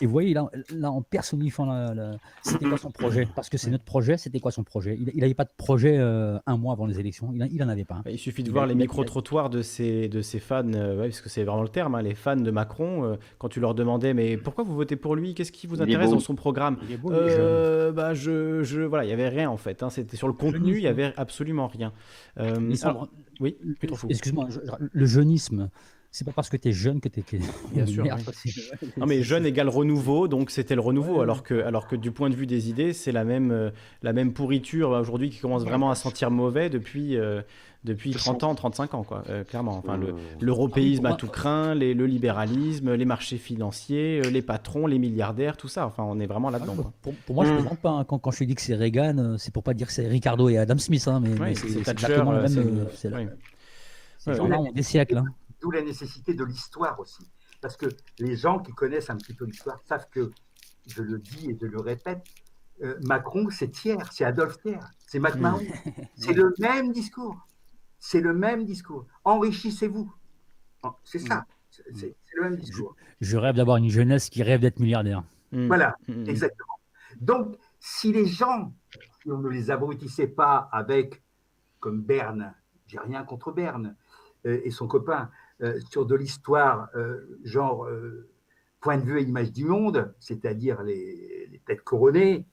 Et 0.00 0.06
vous 0.06 0.12
voyez, 0.12 0.32
là, 0.32 0.48
là 0.72 0.92
en 0.92 1.02
personnifiant, 1.02 1.66
la- 1.66 1.92
la- 1.92 2.16
c'était 2.42 2.66
quoi 2.66 2.78
son 2.78 2.90
projet? 2.90 3.26
Parce 3.34 3.48
que 3.48 3.58
c'est 3.58 3.70
notre 3.70 3.84
projet, 3.84 4.16
c'était 4.16 4.38
quoi 4.38 4.52
son 4.52 4.62
projet? 4.62 4.96
Il 5.14 5.20
n'avait 5.20 5.34
pas 5.34 5.44
de 5.44 5.50
projet 5.56 5.96
euh, 5.98 6.38
un 6.46 6.56
mois 6.56 6.72
avant 6.72 6.86
les 6.86 7.00
élections, 7.00 7.32
il 7.32 7.56
n'en 7.58 7.68
avait 7.68 7.84
pas. 7.84 7.96
hein. 7.96 8.02
Il 8.08 8.18
suffit 8.18 8.42
de 8.44 8.48
Il 8.48 8.52
voir 8.52 8.66
les 8.66 8.76
micro-trottoirs 8.76 9.50
de 9.50 9.60
ces, 9.62 10.08
de 10.08 10.22
ces 10.22 10.38
fans, 10.38 10.62
euh, 10.72 10.96
ouais, 11.00 11.08
parce 11.08 11.20
que 11.20 11.28
c'est 11.28 11.42
vraiment 11.42 11.62
le 11.62 11.68
terme, 11.68 11.96
hein, 11.96 12.02
les 12.02 12.14
fans 12.14 12.36
de 12.36 12.50
Macron, 12.50 13.04
euh, 13.04 13.16
quand 13.38 13.48
tu 13.48 13.58
leur 13.58 13.74
demandais, 13.74 14.14
mais 14.14 14.36
pourquoi 14.36 14.62
vous 14.62 14.74
votez 14.76 14.94
pour 14.96 15.16
lui? 15.16 15.34
Qu'est-ce 15.34 15.52
qui 15.52 15.66
vous 15.66 15.82
intéresse 15.82 16.10
dans 16.10 16.20
son 16.20 16.36
programme? 16.36 16.76
Il 16.84 16.92
est 16.92 16.96
beau. 16.96 17.10
Euh, 17.12 17.90
bah, 17.90 18.14
je, 18.14 18.62
je, 18.62 18.82
voilà, 18.82 19.04
il 19.04 19.08
y 19.10 19.12
avait 19.12 19.28
rien 19.28 19.50
en 19.50 19.56
fait. 19.56 19.82
hein, 19.82 19.90
C'était 19.90 20.16
sur 20.16 20.28
le 20.28 20.32
contenu, 20.34 20.76
il 20.76 20.82
y 20.82 20.86
avait 20.88 21.12
absolument 21.16 21.66
rien. 21.66 21.92
Euh, 22.38 22.72
alors, 22.82 23.08
oui, 23.40 23.56
trop 23.86 23.96
fou. 23.96 24.06
Excuse-moi, 24.10 24.48
le 24.78 25.06
jeunisme, 25.06 25.70
c'est 26.10 26.24
pas 26.24 26.32
parce 26.32 26.48
que 26.48 26.56
tu 26.56 26.68
es 26.68 26.72
jeune 26.72 27.00
que 27.00 27.08
tu 27.08 27.20
es. 27.20 27.24
Bien 27.74 27.86
sûr, 27.86 28.04
oui. 28.04 28.52
Non 28.96 29.06
mais 29.06 29.22
jeune 29.22 29.44
égale 29.46 29.68
renouveau, 29.68 30.26
donc 30.28 30.50
c'était 30.50 30.74
le 30.74 30.80
renouveau, 30.80 31.16
Ouais. 31.16 31.22
alors, 31.22 31.42
que, 31.42 31.54
alors 31.62 31.86
que 31.86 31.96
du 31.96 32.10
point 32.10 32.30
de 32.30 32.34
vue 32.34 32.46
des 32.46 32.68
idées, 32.70 32.92
c'est 32.92 33.12
la 33.12 33.24
même, 33.24 33.50
euh, 33.50 33.70
la 34.02 34.12
même 34.12 34.32
pourriture 34.32 34.92
euh, 34.94 35.00
aujourd'hui 35.00 35.30
qui 35.30 35.38
commence 35.38 35.64
vraiment 35.64 35.90
à 35.90 35.94
sentir 35.94 36.30
mauvais 36.30 36.70
depuis, 36.70 37.16
euh, 37.16 37.42
depuis 37.84 38.10
30 38.10 38.42
ans, 38.42 38.54
35 38.54 38.94
ans, 38.94 39.02
quoi, 39.04 39.22
euh, 39.28 39.44
clairement. 39.44 39.76
Enfin, 39.76 39.96
le-. 39.96 40.14
L'européisme 40.40 41.06
Ah 41.06 41.10
oui, 41.10 41.14
à 41.14 41.16
pour 41.16 41.28
tout 41.28 41.32
craint, 41.32 41.74
les- 41.74 41.94
le 41.94 42.06
libéralisme, 42.06 42.94
les 42.94 43.04
marchés 43.04 43.36
financiers, 43.36 44.20
les 44.22 44.42
patrons, 44.42 44.86
les 44.86 44.98
milliardaires, 44.98 45.56
tout 45.56 45.68
ça, 45.68 45.86
enfin 45.86 46.02
on 46.02 46.18
est 46.18 46.26
vraiment 46.26 46.50
là-dedans. 46.50 46.74
quoi. 46.74 46.92
Pour, 47.02 47.14
pour 47.14 47.34
moi, 47.36 47.44
je 47.44 47.52
Mm. 47.52 47.56
plaisante 47.58 47.78
pas. 47.78 47.90
hein. 47.90 48.04
Quand, 48.04 48.18
quand 48.18 48.30
je 48.32 48.38
te 48.40 48.44
dis 48.44 48.54
que 48.56 48.62
c'est 48.62 48.74
Reagan, 48.74 49.36
c'est 49.38 49.52
pour 49.52 49.62
pas 49.62 49.74
dire 49.74 49.86
que 49.86 49.92
c'est 49.92 50.08
Ricardo 50.08 50.48
et 50.48 50.58
Adam 50.58 50.78
Smith, 50.78 51.06
hein, 51.06 51.20
mais, 51.22 51.30
Ouais, 51.30 51.36
mais 51.50 51.54
c'est 51.54 51.78
exactement 51.90 52.32
le 52.32 52.42
même. 52.42 52.86
c'est- 52.94 53.08
Ouais, 53.12 53.28
gens-là 54.36 54.58
ont 54.60 54.72
des 54.72 54.82
siècles. 54.82 55.18
hein. 55.18 55.24
D'où 55.60 55.70
la 55.70 55.82
nécessité 55.82 56.34
de 56.34 56.44
l'histoire 56.44 56.98
aussi. 57.00 57.28
Parce 57.60 57.76
que 57.76 57.86
les 58.18 58.36
gens 58.36 58.60
qui 58.60 58.72
connaissent 58.72 59.10
un 59.10 59.16
petit 59.16 59.34
peu 59.34 59.44
l'histoire 59.44 59.80
savent 59.84 60.08
que, 60.10 60.30
je 60.86 61.02
le 61.02 61.18
dis 61.18 61.50
et 61.50 61.58
je 61.60 61.66
le 61.66 61.80
répète, 61.80 62.24
euh, 62.82 62.98
Macron, 63.02 63.48
c'est 63.50 63.68
Thiers, 63.68 63.96
c'est 64.12 64.24
Adolphe 64.24 64.58
Thiers, 64.62 64.78
c'est 65.06 65.18
McMahon. 65.18 65.60
C'est 66.14 66.32
le 66.32 66.54
même 66.58 66.92
discours. 66.92 67.36
C'est 67.98 68.20
le 68.20 68.32
même 68.32 68.64
discours. 68.64 69.06
Enrichissez-vous. 69.24 70.12
C'est 71.02 71.18
ça. 71.18 71.44
C'est 71.70 71.84
c'est 71.92 72.16
le 72.36 72.42
même 72.42 72.56
discours. 72.56 72.94
Je 73.20 73.36
rêve 73.36 73.56
d'avoir 73.56 73.78
une 73.78 73.88
jeunesse 73.88 74.30
qui 74.30 74.42
rêve 74.42 74.60
d'être 74.60 74.78
milliardaire. 74.78 75.24
Mm. 75.52 75.66
Voilà, 75.66 75.96
Mm, 76.08 76.22
mm. 76.22 76.28
exactement. 76.28 76.78
Donc, 77.20 77.56
si 77.80 78.12
les 78.12 78.26
gens, 78.26 78.72
si 79.22 79.30
on 79.30 79.38
ne 79.38 79.48
les 79.48 79.70
abrutissait 79.70 80.28
pas 80.28 80.68
avec, 80.72 81.22
comme 81.80 82.02
Berne, 82.02 82.54
j'ai 82.86 82.98
rien 82.98 83.24
contre 83.24 83.52
Berne 83.52 83.96
euh, 84.46 84.60
et 84.64 84.70
son 84.70 84.86
copain, 84.86 85.22
euh, 85.22 85.30
sur 85.90 86.06
de 86.06 86.14
l'histoire, 86.14 86.88
euh, 86.94 87.38
genre 87.44 87.86
euh, 87.86 88.28
point 88.80 88.96
de 88.96 89.02
vue 89.02 89.18
et 89.20 89.24
image 89.24 89.52
du 89.52 89.64
monde, 89.64 90.14
c'est-à-dire 90.20 90.82
les, 90.82 91.48
les 91.50 91.58
têtes 91.60 91.82
couronnées, 91.82 92.46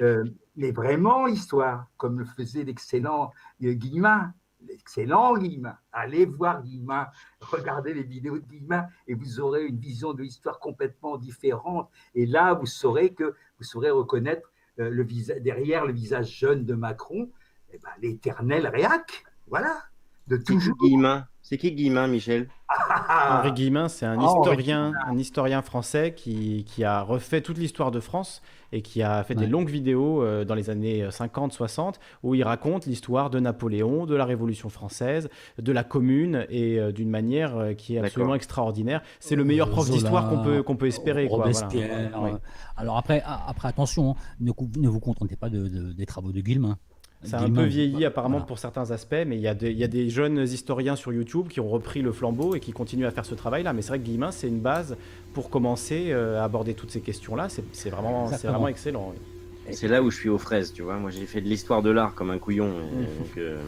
euh, 0.00 0.24
mais 0.56 0.72
vraiment 0.72 1.26
l'histoire, 1.26 1.86
comme 1.96 2.18
le 2.18 2.24
faisait 2.24 2.64
l'excellent 2.64 3.30
euh, 3.62 3.72
Guillemin, 3.72 4.32
l'excellent 4.66 5.36
Guillemin. 5.36 5.76
Allez 5.92 6.24
voir 6.24 6.62
Guillemin, 6.62 7.08
regardez 7.40 7.92
les 7.94 8.02
vidéos 8.02 8.38
de 8.38 8.44
Guillemin 8.46 8.86
et 9.06 9.14
vous 9.14 9.38
aurez 9.40 9.66
une 9.66 9.78
vision 9.78 10.14
de 10.14 10.22
l'histoire 10.22 10.58
complètement 10.58 11.18
différente. 11.18 11.90
Et 12.14 12.26
là, 12.26 12.54
vous 12.54 12.66
saurez 12.66 13.12
que 13.12 13.34
vous 13.58 13.64
saurez 13.64 13.90
reconnaître 13.90 14.50
euh, 14.78 14.90
le 14.90 15.02
visa- 15.04 15.38
derrière 15.40 15.84
le 15.86 15.92
visage 15.92 16.30
jeune 16.38 16.64
de 16.64 16.74
Macron, 16.74 17.30
eh 17.72 17.78
ben, 17.78 17.90
l'éternel 18.00 18.66
réac. 18.66 19.24
Voilà, 19.48 19.84
de 20.26 20.36
toujours. 20.38 20.76
Guillemin? 20.78 21.26
C'est 21.48 21.58
qui 21.58 21.70
Guillemin, 21.70 22.08
Michel 22.08 22.48
Henri 23.30 23.52
Guillemin, 23.52 23.86
c'est 23.88 24.04
un 24.04 24.18
Ah, 24.18 24.24
Henri 24.24 24.26
historien, 24.40 24.92
un 25.06 25.16
historien 25.16 25.62
français 25.62 26.12
qui, 26.12 26.64
qui 26.64 26.82
a 26.82 27.02
refait 27.02 27.40
toute 27.40 27.56
l'histoire 27.56 27.92
de 27.92 28.00
France 28.00 28.42
et 28.72 28.82
qui 28.82 29.00
a 29.00 29.22
fait 29.22 29.36
des 29.36 29.46
longues 29.46 29.70
vidéos 29.70 30.24
euh, 30.24 30.44
dans 30.44 30.56
les 30.56 30.70
années 30.70 31.06
50-60 31.08 31.94
où 32.24 32.34
il 32.34 32.42
raconte 32.42 32.86
l'histoire 32.86 33.30
de 33.30 33.38
Napoléon, 33.38 34.06
de 34.06 34.16
la 34.16 34.24
Révolution 34.24 34.70
française, 34.70 35.28
de 35.56 35.70
la 35.70 35.84
Commune 35.84 36.46
et 36.50 36.80
euh, 36.80 36.90
d'une 36.90 37.10
manière 37.10 37.56
euh, 37.56 37.74
qui 37.74 37.94
est 37.94 38.00
absolument 38.00 38.34
extraordinaire. 38.34 39.02
C'est 39.20 39.36
le 39.36 39.44
meilleur 39.44 39.70
prof 39.70 39.88
d'histoire 39.88 40.28
qu'on 40.28 40.42
peut, 40.42 40.64
qu'on 40.64 40.74
peut 40.76 40.88
espérer. 40.88 41.28
Quoi, 41.28 41.36
voilà. 41.44 41.52
Robespierre. 41.60 42.10
Oui. 42.22 42.30
euh, 42.32 42.38
Alors 42.76 42.98
après, 42.98 43.22
après 43.24 43.68
attention, 43.68 44.10
hein, 44.10 44.14
ne, 44.40 44.50
ne 44.80 44.88
vous 44.88 45.00
contentez 45.00 45.36
pas 45.36 45.48
de, 45.48 45.68
de- 45.68 45.92
des 45.92 46.06
travaux 46.06 46.32
de 46.32 46.40
Guillemin. 46.40 46.76
Ça 47.22 47.38
a 47.40 47.44
un 47.44 47.50
peu 47.50 47.64
vieilli 47.64 48.04
apparemment 48.04 48.34
voilà. 48.36 48.46
pour 48.46 48.58
certains 48.58 48.90
aspects, 48.90 49.16
mais 49.26 49.36
il 49.36 49.40
y, 49.40 49.48
a 49.48 49.54
des- 49.54 49.70
il 49.72 49.78
y 49.78 49.82
a 49.84 49.88
des 49.88 50.08
jeunes 50.10 50.38
historiens 50.38 50.94
sur 50.96 51.12
YouTube 51.12 51.48
qui 51.48 51.60
ont 51.60 51.68
repris 51.68 52.02
le 52.02 52.12
flambeau 52.12 52.54
et 52.54 52.60
qui 52.60 52.72
continuent 52.72 53.06
à 53.06 53.10
faire 53.10 53.24
ce 53.24 53.34
travail-là. 53.34 53.72
Mais 53.72 53.82
c'est 53.82 53.88
vrai 53.88 53.98
que 53.98 54.04
Guillemin, 54.04 54.30
c'est 54.30 54.48
une 54.48 54.60
base 54.60 54.96
pour 55.32 55.50
commencer 55.50 56.08
euh, 56.10 56.40
à 56.40 56.44
aborder 56.44 56.74
toutes 56.74 56.90
ces 56.90 57.00
questions-là. 57.00 57.48
C'est 57.72 57.90
vraiment, 57.90 58.26
vraiment 58.26 58.68
excellent. 58.68 59.12
oui. 59.14 59.72
C'est 59.74 59.88
là 59.88 60.02
où 60.02 60.10
je 60.10 60.16
suis 60.16 60.28
aux 60.28 60.38
fraises, 60.38 60.72
tu 60.72 60.82
vois. 60.82 60.96
Moi, 60.98 61.10
j'ai 61.10 61.26
fait 61.26 61.40
de 61.40 61.48
l'histoire 61.48 61.82
de 61.82 61.90
l'art 61.90 62.14
comme 62.14 62.30
un 62.30 62.38
couillon. 62.38 62.68
et 62.68 62.94
Mhm. 62.96 63.02
donc, 63.18 63.38
euh, 63.38 63.60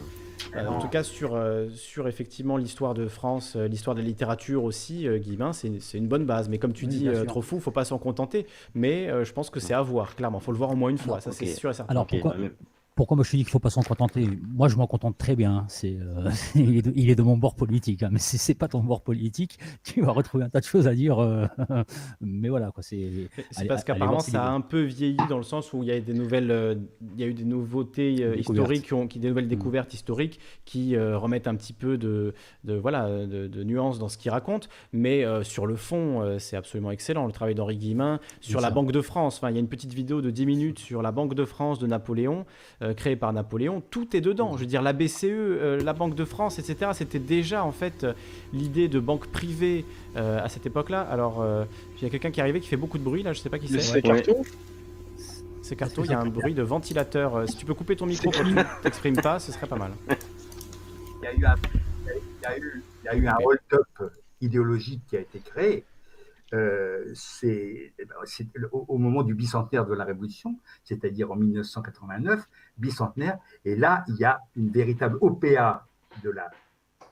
Euh, 0.55 0.67
en 0.68 0.78
tout 0.78 0.89
cas, 0.89 1.02
sur, 1.02 1.35
euh, 1.35 1.68
sur 1.75 2.07
effectivement 2.07 2.57
l'histoire 2.57 2.94
de 2.94 3.09
France, 3.09 3.55
euh, 3.57 3.67
l'histoire 3.67 3.97
de 3.97 4.01
la 4.01 4.07
littérature 4.07 4.62
aussi, 4.62 5.09
euh, 5.09 5.18
Guillemin, 5.18 5.52
c'est 5.52 5.99
une 5.99 6.07
bonne 6.07 6.25
base. 6.27 6.49
Mais 6.49 6.59
comme 6.59 6.73
tu 6.73 6.85
Oui, 6.86 6.91
dis, 6.97 7.09
euh, 7.09 7.25
trop 7.25 7.43
fou, 7.43 7.59
faut 7.59 7.73
pas 7.73 7.85
s'en 7.85 7.99
contenter. 7.99 8.47
Mais 8.77 9.10
euh, 9.10 9.25
je 9.25 9.33
pense 9.33 9.51
que 9.51 9.59
c'est 9.59 9.75
à 9.75 9.83
voir, 9.83 10.15
clairement. 10.15 10.39
faut 10.39 10.52
le 10.52 10.59
voir 10.59 10.70
au 10.70 10.77
moins 10.77 10.91
une 10.91 10.97
fois, 10.99 11.15
Alors, 11.15 11.23
ça 11.25 11.33
c'est 11.33 11.47
sûr 11.47 11.70
et 11.70 11.75
certain. 11.75 11.91
Alors 11.91 12.07
pourquoi, 12.07 12.36
pourquoi 12.99 13.15
moi 13.17 13.23
je 13.25 13.31
te 13.31 13.36
dis 13.36 13.44
qu'il 13.44 13.52
faut 13.52 13.60
pas 13.60 13.70
s'en 13.70 13.83
contenter? 13.83 14.28
Moi 14.49 14.67
je 14.67 14.75
m'en 14.75 14.89
contente 14.89 15.17
très 15.17 15.36
bien. 15.36 15.65
C'est, 15.68 15.97
euh, 16.01 16.28
il, 16.57 16.78
est 16.78 16.83
de, 16.83 16.93
il 16.97 17.10
est 17.10 17.15
de 17.15 17.23
mon 17.23 17.36
bord 17.36 17.55
politique. 17.55 18.02
hein, 18.02 18.09
mais 18.10 18.18
si 18.18 18.39
c'est 18.39 18.55
pas 18.55 18.67
ton 18.67 18.81
bord 18.81 19.02
politique, 19.02 19.57
tu 19.85 20.02
vas 20.02 20.10
retrouver 20.10 20.43
un 20.43 20.49
tas 20.49 20.59
de 20.59 20.65
choses 20.65 20.89
à 20.89 20.94
dire. 20.97 21.20
euh, 21.20 21.47
mais 22.20 22.49
voilà 22.49 22.73
quoi. 22.73 22.83
C'est. 22.83 23.28
Parce 23.68 23.85
qu'apparemment 23.85 24.18
ça 24.18 24.47
a 24.47 24.51
un 24.51 24.60
peu 24.60 24.83
vieilli 24.83 25.17
dans 25.28 25.36
le 25.36 25.44
sens 25.44 25.73
où 25.73 25.85
il 25.85 25.89
y 25.91 25.93
a 25.93 26.01
des 26.01 26.12
nouvelles, 26.12 26.51
euh, 26.51 26.75
il 27.15 27.20
y 27.20 27.23
a 27.23 27.28
eu 27.28 27.35
des 27.35 27.44
nouveautés 27.44 28.36
historiques, 28.36 28.83
qui 28.86 28.94
ont, 28.94 29.07
qui, 29.07 29.20
des 29.20 29.28
nouvelles 29.28 29.44
Mm. 29.44 29.51
découvertes 29.51 29.94
historiques 29.94 30.41
qui 30.65 30.99
remettent 30.99 31.47
un 31.47 31.55
petit 31.55 31.73
peu 31.73 31.99
de, 31.99 32.35
de 32.65 32.75
voilà, 32.75 33.09
de, 33.27 33.47
de 33.47 33.62
nuances 33.62 34.01
dans 34.01 34.09
ce 34.09 34.18
qu'il 34.18 34.33
raconte. 34.33 34.68
Mais 34.93 35.25
sur 35.44 35.67
le 35.68 35.77
fond, 35.77 36.36
c'est 36.41 36.57
absolument 36.57 36.91
excellent. 36.91 37.27
Le 37.27 37.33
travail 37.33 37.55
d'Henri 37.55 37.77
Guillemin 37.77 38.18
sur 38.41 38.60
la. 38.60 38.70
Banque 38.70 38.91
de 38.93 39.01
France. 39.01 39.36
Enfin, 39.36 39.51
il 39.51 39.55
y 39.55 39.57
a 39.57 39.60
une 39.60 39.68
petite 39.68 39.94
vidéo 39.94 40.20
de 40.20 40.31
10 40.31 40.47
minutes 40.47 40.78
sur 40.78 41.01
la 41.02 41.12
Banque 41.12 41.35
de 41.35 41.44
France 41.44 41.78
de 41.78 41.86
Napoléon, 41.86 42.44
euh, 42.89 42.94
créée 42.94 43.17
par 43.17 43.33
Napoléon. 43.33 43.83
Tout 43.91 44.17
est 44.17 44.20
dedans. 44.20 44.57
Je 44.57 44.60
veux 44.60 44.67
dire, 44.67 44.83
la 44.83 44.92
BCE, 44.92 45.25
euh, 45.25 45.81
la 45.81 45.92
Banque 45.92 46.15
de 46.15 46.25
France, 46.25 46.58
etc. 46.58 46.92
C'était 46.94 47.18
déjà 47.18 47.65
en 47.65 47.73
fait 47.73 48.05
euh, 48.05 48.12
l'idée 48.52 48.89
de 48.89 49.00
banque 49.00 49.26
privée 49.28 49.84
euh, 50.17 50.42
à 50.42 50.49
cette 50.49 50.67
époque-là. 50.67 51.00
Alors, 51.02 51.41
euh, 51.41 51.65
il 51.97 52.02
y 52.02 52.07
a 52.07 52.10
quelqu'un 52.10 52.31
qui 52.31 52.41
est 52.41 52.42
arrivé 52.42 52.60
qui 52.60 52.68
fait 52.68 52.76
beaucoup 52.76 52.99
de 52.99 53.05
bruit 53.05 53.23
là. 53.23 53.33
Je 53.33 53.41
sais 53.41 53.50
pas 53.50 53.58
qui 53.58 53.68
c'est. 53.68 53.81
c'est 53.81 54.02
carton 54.02 54.42
C'est 55.62 55.76
Carto, 55.76 56.05
il 56.05 56.10
y 56.10 56.15
a 56.15 56.20
un 56.20 56.26
bruit 56.26 56.55
de 56.55 56.62
ventilateur. 56.62 57.49
Si 57.49 57.57
tu 57.57 57.67
peux 57.67 57.75
couper 57.75 57.97
ton 57.97 58.07
micro 58.07 58.31
quand 58.31 58.44
tu 58.44 58.55
t'exprimes 58.83 59.20
pas, 59.20 59.39
ce 59.39 59.52
serait 59.52 59.67
pas 59.67 59.76
mal. 59.76 59.92
Il 61.20 61.25
y 61.25 61.26
a 61.26 61.34
eu 61.34 61.44
un, 61.44 61.55
il 62.07 62.42
y 62.42 62.47
a 62.47 62.58
eu, 62.58 62.83
il 63.02 63.07
y 63.07 63.08
a 63.08 63.15
eu 63.17 63.26
un 63.26 63.36
hold-up 63.44 64.12
idéologique 64.41 65.02
qui 65.08 65.17
a 65.17 65.20
été 65.20 65.41
créé. 65.41 65.84
Euh, 66.55 67.10
c'est 67.15 67.93
eh 67.99 68.05
ben, 68.05 68.15
au, 68.73 68.85
au 68.89 68.99
moment 68.99 69.23
du 69.23 69.35
bicentenaire 69.35 69.86
de 69.86 69.94
la 69.94 70.05
Révolution, 70.05 70.59
c'est-à-dire 70.83 71.31
en 71.31 71.36
1989, 71.36 72.49
bicentenaire, 72.78 73.39
et 73.65 73.77
là, 73.77 74.05
il 74.09 74.17
y 74.17 74.25
a 74.25 74.41
une 74.57 74.70
véritable 74.70 75.18
OPA 75.20 75.86
de 76.23 76.31
la, 76.31 76.51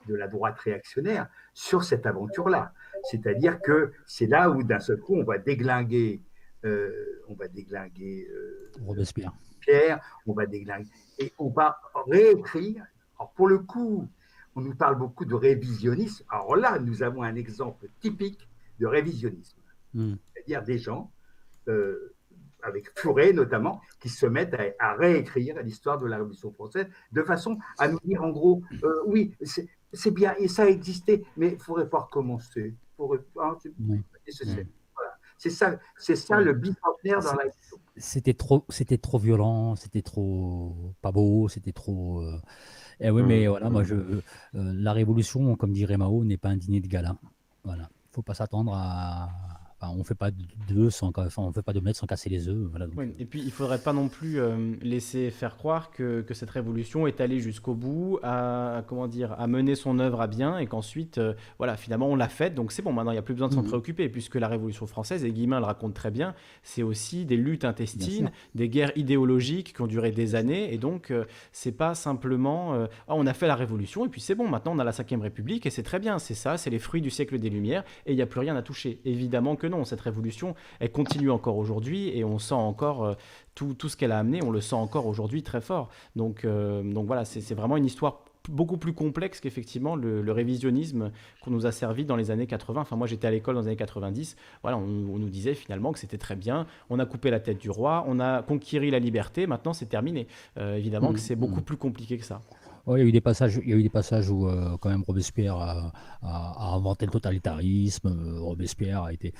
de 0.07 0.15
la 0.15 0.27
droite 0.27 0.57
réactionnaire 0.59 1.29
sur 1.53 1.83
cette 1.83 2.05
aventure-là. 2.05 2.73
C'est-à-dire 3.03 3.61
que 3.61 3.91
c'est 4.05 4.25
là 4.25 4.49
où, 4.49 4.63
d'un 4.63 4.79
seul 4.79 4.99
coup, 4.99 5.15
on 5.15 5.23
va 5.23 5.37
déglinguer, 5.37 6.21
euh, 6.65 7.21
on 7.27 7.35
va 7.35 7.47
déglinguer 7.47 8.27
euh, 8.31 8.71
Robespierre. 8.85 9.33
Pierre, 9.59 10.01
on 10.25 10.33
va 10.33 10.45
déglinguer, 10.45 10.89
et 11.19 11.31
on 11.37 11.49
va 11.49 11.79
réécrire. 12.07 12.83
Alors, 13.19 13.31
pour 13.33 13.47
le 13.47 13.59
coup, 13.59 14.07
on 14.55 14.61
nous 14.61 14.75
parle 14.75 14.97
beaucoup 14.97 15.25
de 15.25 15.35
révisionnisme. 15.35 16.25
Alors 16.29 16.55
là, 16.55 16.79
nous 16.79 17.03
avons 17.03 17.21
un 17.21 17.35
exemple 17.35 17.87
typique 17.99 18.46
de 18.79 18.85
révisionnisme. 18.87 19.57
Hmm. 19.93 20.15
C'est-à-dire 20.33 20.63
des 20.63 20.77
gens, 20.77 21.11
euh, 21.67 22.13
avec 22.63 22.89
Furet 22.99 23.33
notamment, 23.33 23.81
qui 23.99 24.09
se 24.09 24.25
mettent 24.25 24.53
à, 24.53 24.63
à 24.79 24.95
réécrire 24.95 25.61
l'histoire 25.63 25.99
de 25.99 26.05
la 26.07 26.17
Révolution 26.17 26.51
française 26.51 26.87
de 27.11 27.23
façon 27.23 27.57
à 27.77 27.87
nous 27.87 27.99
dire 28.03 28.23
en 28.23 28.29
gros, 28.29 28.61
euh, 28.83 29.01
oui, 29.05 29.33
c'est 29.93 30.11
bien, 30.11 30.33
et 30.37 30.47
ça 30.47 30.63
a 30.63 30.67
existé, 30.67 31.23
mais 31.37 31.53
il 31.53 31.59
faudrait 31.59 31.89
pas 31.89 31.99
recommencer. 31.99 32.75
Faudrait 32.97 33.19
pas- 33.33 33.57
c'est. 33.61 33.73
Voilà. 34.95 35.13
Ça, 35.37 35.79
c'est 35.97 36.15
ça 36.15 36.41
le 36.41 36.53
bicentenaire 36.53 37.21
dans 37.21 37.35
la 37.35 37.43
C'était 37.95 38.33
trop, 38.33 38.65
c'était 38.69 38.97
trop 38.97 39.19
violent, 39.19 39.75
c'était 39.75 40.01
trop 40.01 40.93
pas 41.01 41.11
beau, 41.11 41.47
c'était 41.47 41.71
trop. 41.73 42.21
euh, 42.21 42.39
Eh 42.99 43.11
oui, 43.11 43.21
mais 43.21 43.47
voilà, 43.47 43.69
moi, 43.69 43.83
je, 43.83 43.93
euh, 43.93 44.21
la 44.53 44.93
révolution, 44.93 45.55
comme 45.55 45.73
dirait 45.73 45.97
Mao, 45.97 46.23
n'est 46.23 46.37
pas 46.37 46.49
un 46.49 46.57
dîner 46.57 46.81
de 46.81 46.87
gala. 46.87 47.17
Voilà, 47.63 47.87
faut 48.17 48.23
pas 48.23 48.33
s'attendre 48.33 48.73
à. 48.73 49.56
Enfin, 49.79 49.93
on 49.97 50.03
fait 50.03 50.15
pas 50.15 50.29
d'œufs 50.69 50.93
sans, 50.93 51.11
enfin, 51.15 51.43
on 51.43 51.51
fait 51.51 51.61
pas 51.61 51.73
d'omelette 51.73 51.95
sans 51.95 52.07
casser 52.07 52.29
les 52.29 52.47
œufs. 52.47 52.67
Voilà, 52.69 52.87
donc, 52.87 52.95
Oui, 52.97 53.13
et 53.19 53.25
puis 53.25 53.41
il 53.43 53.51
faudrait 53.51 53.77
pas 53.79 53.93
non 53.93 54.07
plus 54.07 54.39
euh, 54.39 54.75
laisser 54.81 55.29
faire 55.31 55.55
croire 55.57 55.91
que, 55.91 56.21
que 56.21 56.33
cette 56.33 56.49
révolution 56.49 57.07
est 57.07 57.21
allée 57.21 57.39
jusqu'au 57.39 57.73
bout, 57.75 58.19
à 58.23 58.83
comment 58.87 59.07
dire, 59.07 59.33
à 59.39 59.47
mener 59.47 59.75
son 59.75 59.99
œuvre 59.99 60.21
à 60.21 60.27
bien, 60.27 60.57
et 60.57 60.65
qu'ensuite, 60.67 61.17
euh, 61.17 61.33
voilà, 61.57 61.77
finalement 61.77 62.07
on 62.07 62.15
l'a 62.15 62.29
faite, 62.29 62.55
donc 62.55 62.71
c'est 62.71 62.81
bon. 62.81 62.91
Maintenant, 62.93 63.11
il 63.11 63.15
n'y 63.15 63.19
a 63.19 63.23
plus 63.23 63.33
besoin 63.33 63.47
de 63.49 63.53
s'en 63.53 63.61
Mhm. 63.61 63.67
préoccuper, 63.67 64.09
puisque 64.09 64.35
la 64.35 64.47
révolution 64.47 64.87
française, 64.87 65.23
et 65.23 65.31
Guillemin 65.31 65.59
le 65.59 65.65
raconte 65.65 65.93
très 65.93 66.11
bien, 66.11 66.33
c'est 66.63 66.83
aussi 66.83 67.25
des 67.25 67.37
luttes 67.37 67.65
intestines, 67.65 68.31
des 68.55 68.69
guerres 68.69 68.91
idéologiques 68.95 69.73
qui 69.75 69.81
ont 69.81 69.87
duré 69.87 70.11
des 70.11 70.35
années, 70.35 70.73
et 70.73 70.77
donc 70.77 71.11
euh, 71.11 71.25
c'est 71.51 71.71
pas 71.71 71.95
simplement, 71.95 72.73
euh, 72.73 72.87
Ah, 73.07 73.13
on 73.15 73.25
a 73.27 73.33
fait 73.33 73.47
la 73.47 73.55
révolution, 73.55 74.05
et 74.05 74.09
puis 74.09 74.21
c'est 74.21 74.35
bon. 74.35 74.47
Maintenant, 74.47 74.73
on 74.75 74.79
a 74.79 74.83
la 74.83 74.91
Cinquième 74.91 75.21
République, 75.21 75.65
et 75.65 75.69
c'est 75.69 75.83
très 75.83 75.99
bien. 75.99 76.19
C'est 76.19 76.33
ça, 76.33 76.57
c'est 76.57 76.69
les 76.69 76.79
fruits 76.79 77.01
du 77.01 77.09
siècle 77.09 77.37
des 77.39 77.49
Lumières, 77.49 77.83
et 78.05 78.13
il 78.13 78.15
n'y 78.15 78.21
a 78.21 78.25
plus 78.25 78.39
rien 78.39 78.55
à 78.55 78.61
toucher. 78.61 78.99
Évidemment 79.05 79.55
que 79.55 79.66
non. 79.69 79.85
Cette 79.85 80.01
révolution, 80.01 80.55
elle 80.79 80.91
continue 80.91 81.31
encore 81.31 81.57
aujourd'hui 81.57 82.09
et 82.17 82.23
on 82.23 82.39
sent 82.39 82.53
encore 82.53 83.03
euh, 83.03 83.13
tout, 83.55 83.73
tout 83.73 83.89
ce 83.89 83.97
qu'elle 83.97 84.11
a 84.11 84.19
amené, 84.19 84.41
on 84.43 84.51
le 84.51 84.61
sent 84.61 84.75
encore 84.75 85.07
aujourd'hui 85.07 85.43
très 85.43 85.61
fort. 85.61 85.89
Donc, 86.15 86.45
euh, 86.45 86.83
donc 86.83 87.07
voilà, 87.07 87.25
c'est 87.25 87.55
vraiment 87.55 87.77
une 87.77 87.85
histoire 87.85 88.21
beaucoup 88.49 88.77
plus 88.77 88.93
complexe 88.93 89.41
qu'effectivement 89.41 89.97
le, 89.97 90.21
le 90.21 90.31
révisionnisme 90.31 91.11
qu'on 91.41 91.51
nous 91.51 91.65
a 91.65 91.73
servi 91.73 92.05
dans 92.05 92.15
les 92.15 92.31
années 92.31 92.47
80. 92.47 92.79
Enfin, 92.79 92.95
moi 92.95 93.05
j'étais 93.05 93.27
à 93.27 93.31
l'école 93.31 93.55
dans 93.55 93.61
les 93.61 93.67
années 93.67 93.75
90. 93.75 94.37
Voilà, 94.61 94.77
on, 94.77 94.83
on 94.83 95.19
nous 95.19 95.29
disait 95.29 95.53
finalement 95.53 95.91
que 95.91 95.99
c'était 95.99 96.17
très 96.17 96.37
bien. 96.37 96.65
On 96.89 96.99
a 96.99 97.05
coupé 97.05 97.29
la 97.29 97.41
tête 97.41 97.57
du 97.57 97.69
roi, 97.69 98.05
on 98.07 98.21
a 98.21 98.43
conquéri 98.43 98.89
la 98.89 98.99
liberté. 98.99 99.47
Maintenant, 99.47 99.73
c'est 99.73 99.87
terminé. 99.87 100.27
Euh, 100.57 100.77
évidemment 100.77 101.09
que 101.11 101.17
Mhm, 101.17 101.23
c'est 101.23 101.35
beaucoup 101.35 101.57
mhm. 101.57 101.63
plus 101.63 101.77
compliqué 101.77 102.17
que 102.17 102.25
ça. 102.25 102.41
Il 102.95 102.99
y 102.99 103.01
a 103.01 103.05
eu 103.05 103.11
des 103.11 103.21
passages, 103.21 103.59
il 103.61 103.69
y 103.69 103.73
a 103.73 103.75
eu 103.75 103.83
des 103.83 103.89
passages 103.89 104.29
où 104.29 104.47
euh, 104.47 104.77
quand 104.77 104.89
même 104.89 105.03
Robespierre 105.05 105.57
a, 105.57 105.91
inventé 106.73 107.05
le 107.05 107.11
totalitarisme. 107.11 108.07
euh, 108.07 108.39
Robespierre 108.39 109.03
a 109.03 109.13
été, 109.13 109.33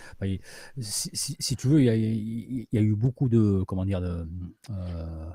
si, 0.79 1.55
tu 1.55 1.67
veux, 1.67 1.81
il 1.81 2.67
y, 2.71 2.77
a, 2.77 2.81
eu 2.81 2.95
beaucoup 2.95 3.29
de, 3.29 3.63
comment 3.65 3.85
dire, 3.85 4.01
de, 4.01 4.27
euh, 4.69 5.31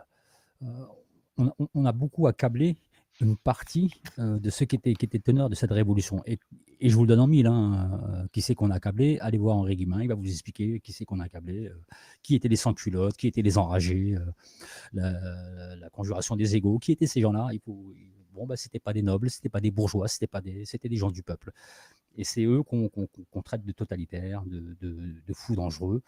on 1.75 1.85
a 1.87 1.93
beaucoup 1.93 2.27
accablé 2.27 2.77
une 3.23 3.37
partie 3.37 3.95
euh, 4.19 4.39
de 4.39 4.51
ceux 4.51 4.67
qui 4.67 4.77
étaient, 4.77 4.95
qui 4.95 5.09
teneurs 5.09 5.49
de 5.49 5.55
cette 5.55 5.71
révolution. 5.71 6.23
Et, 6.27 6.39
je 6.81 6.95
vous 6.97 7.03
le 7.03 7.09
donne 7.09 7.21
en 7.21 7.29
mille. 7.29 7.47
Hein, 7.47 8.01
euh, 8.09 8.27
qui 8.33 8.43
c'est 8.43 8.57
qu'on 8.57 8.71
a 8.71 8.75
accablé 8.75 9.19
Allez 9.21 9.39
voir 9.39 9.57
Henri 9.57 9.77
Guimin, 9.77 10.03
il 10.03 10.09
va 10.09 10.15
vous 10.15 10.29
expliquer 10.29 10.81
qui 10.81 10.93
c'est 10.93 11.05
qu'on 11.05 11.21
a 11.21 11.25
accablé, 11.25 11.69
euh, 11.69 11.81
qui 12.23 12.35
étaient 12.35 12.49
les 12.49 12.57
sans-culottes, 12.57 13.17
qui 13.17 13.29
étaient 13.29 13.43
les 13.43 13.57
enragés, 13.57 14.17
la, 14.93 15.91
conjuration 15.93 16.35
des 16.35 16.57
égaux, 16.57 16.79
qui 16.79 16.93
étaient 16.93 17.07
ces 17.07 17.21
gens-là 17.21 17.51
bon, 18.35 18.47
bah, 18.47 18.55
pas 18.83 18.93
des 18.93 19.03
nobles, 19.03 19.31
c'était 19.31 19.49
pas 19.51 19.61
des 19.61 19.71
bourgeois, 19.71 20.09
c'était 20.09 20.27
pas 20.27 20.41
des, 20.41 20.65
c'était 20.65 20.89
des 20.89 20.97
gens 20.97 21.11
du 21.11 21.23
peuple. 21.23 21.53
Et 22.17 22.25
c'est 22.25 22.45
eux 22.45 22.63
qu'on 22.63 23.43
traite 23.45 23.65
de 23.65 23.73
totalitaires, 23.73 24.43
de 24.47 25.33
fous 25.35 25.55
dangereux. 25.55 26.03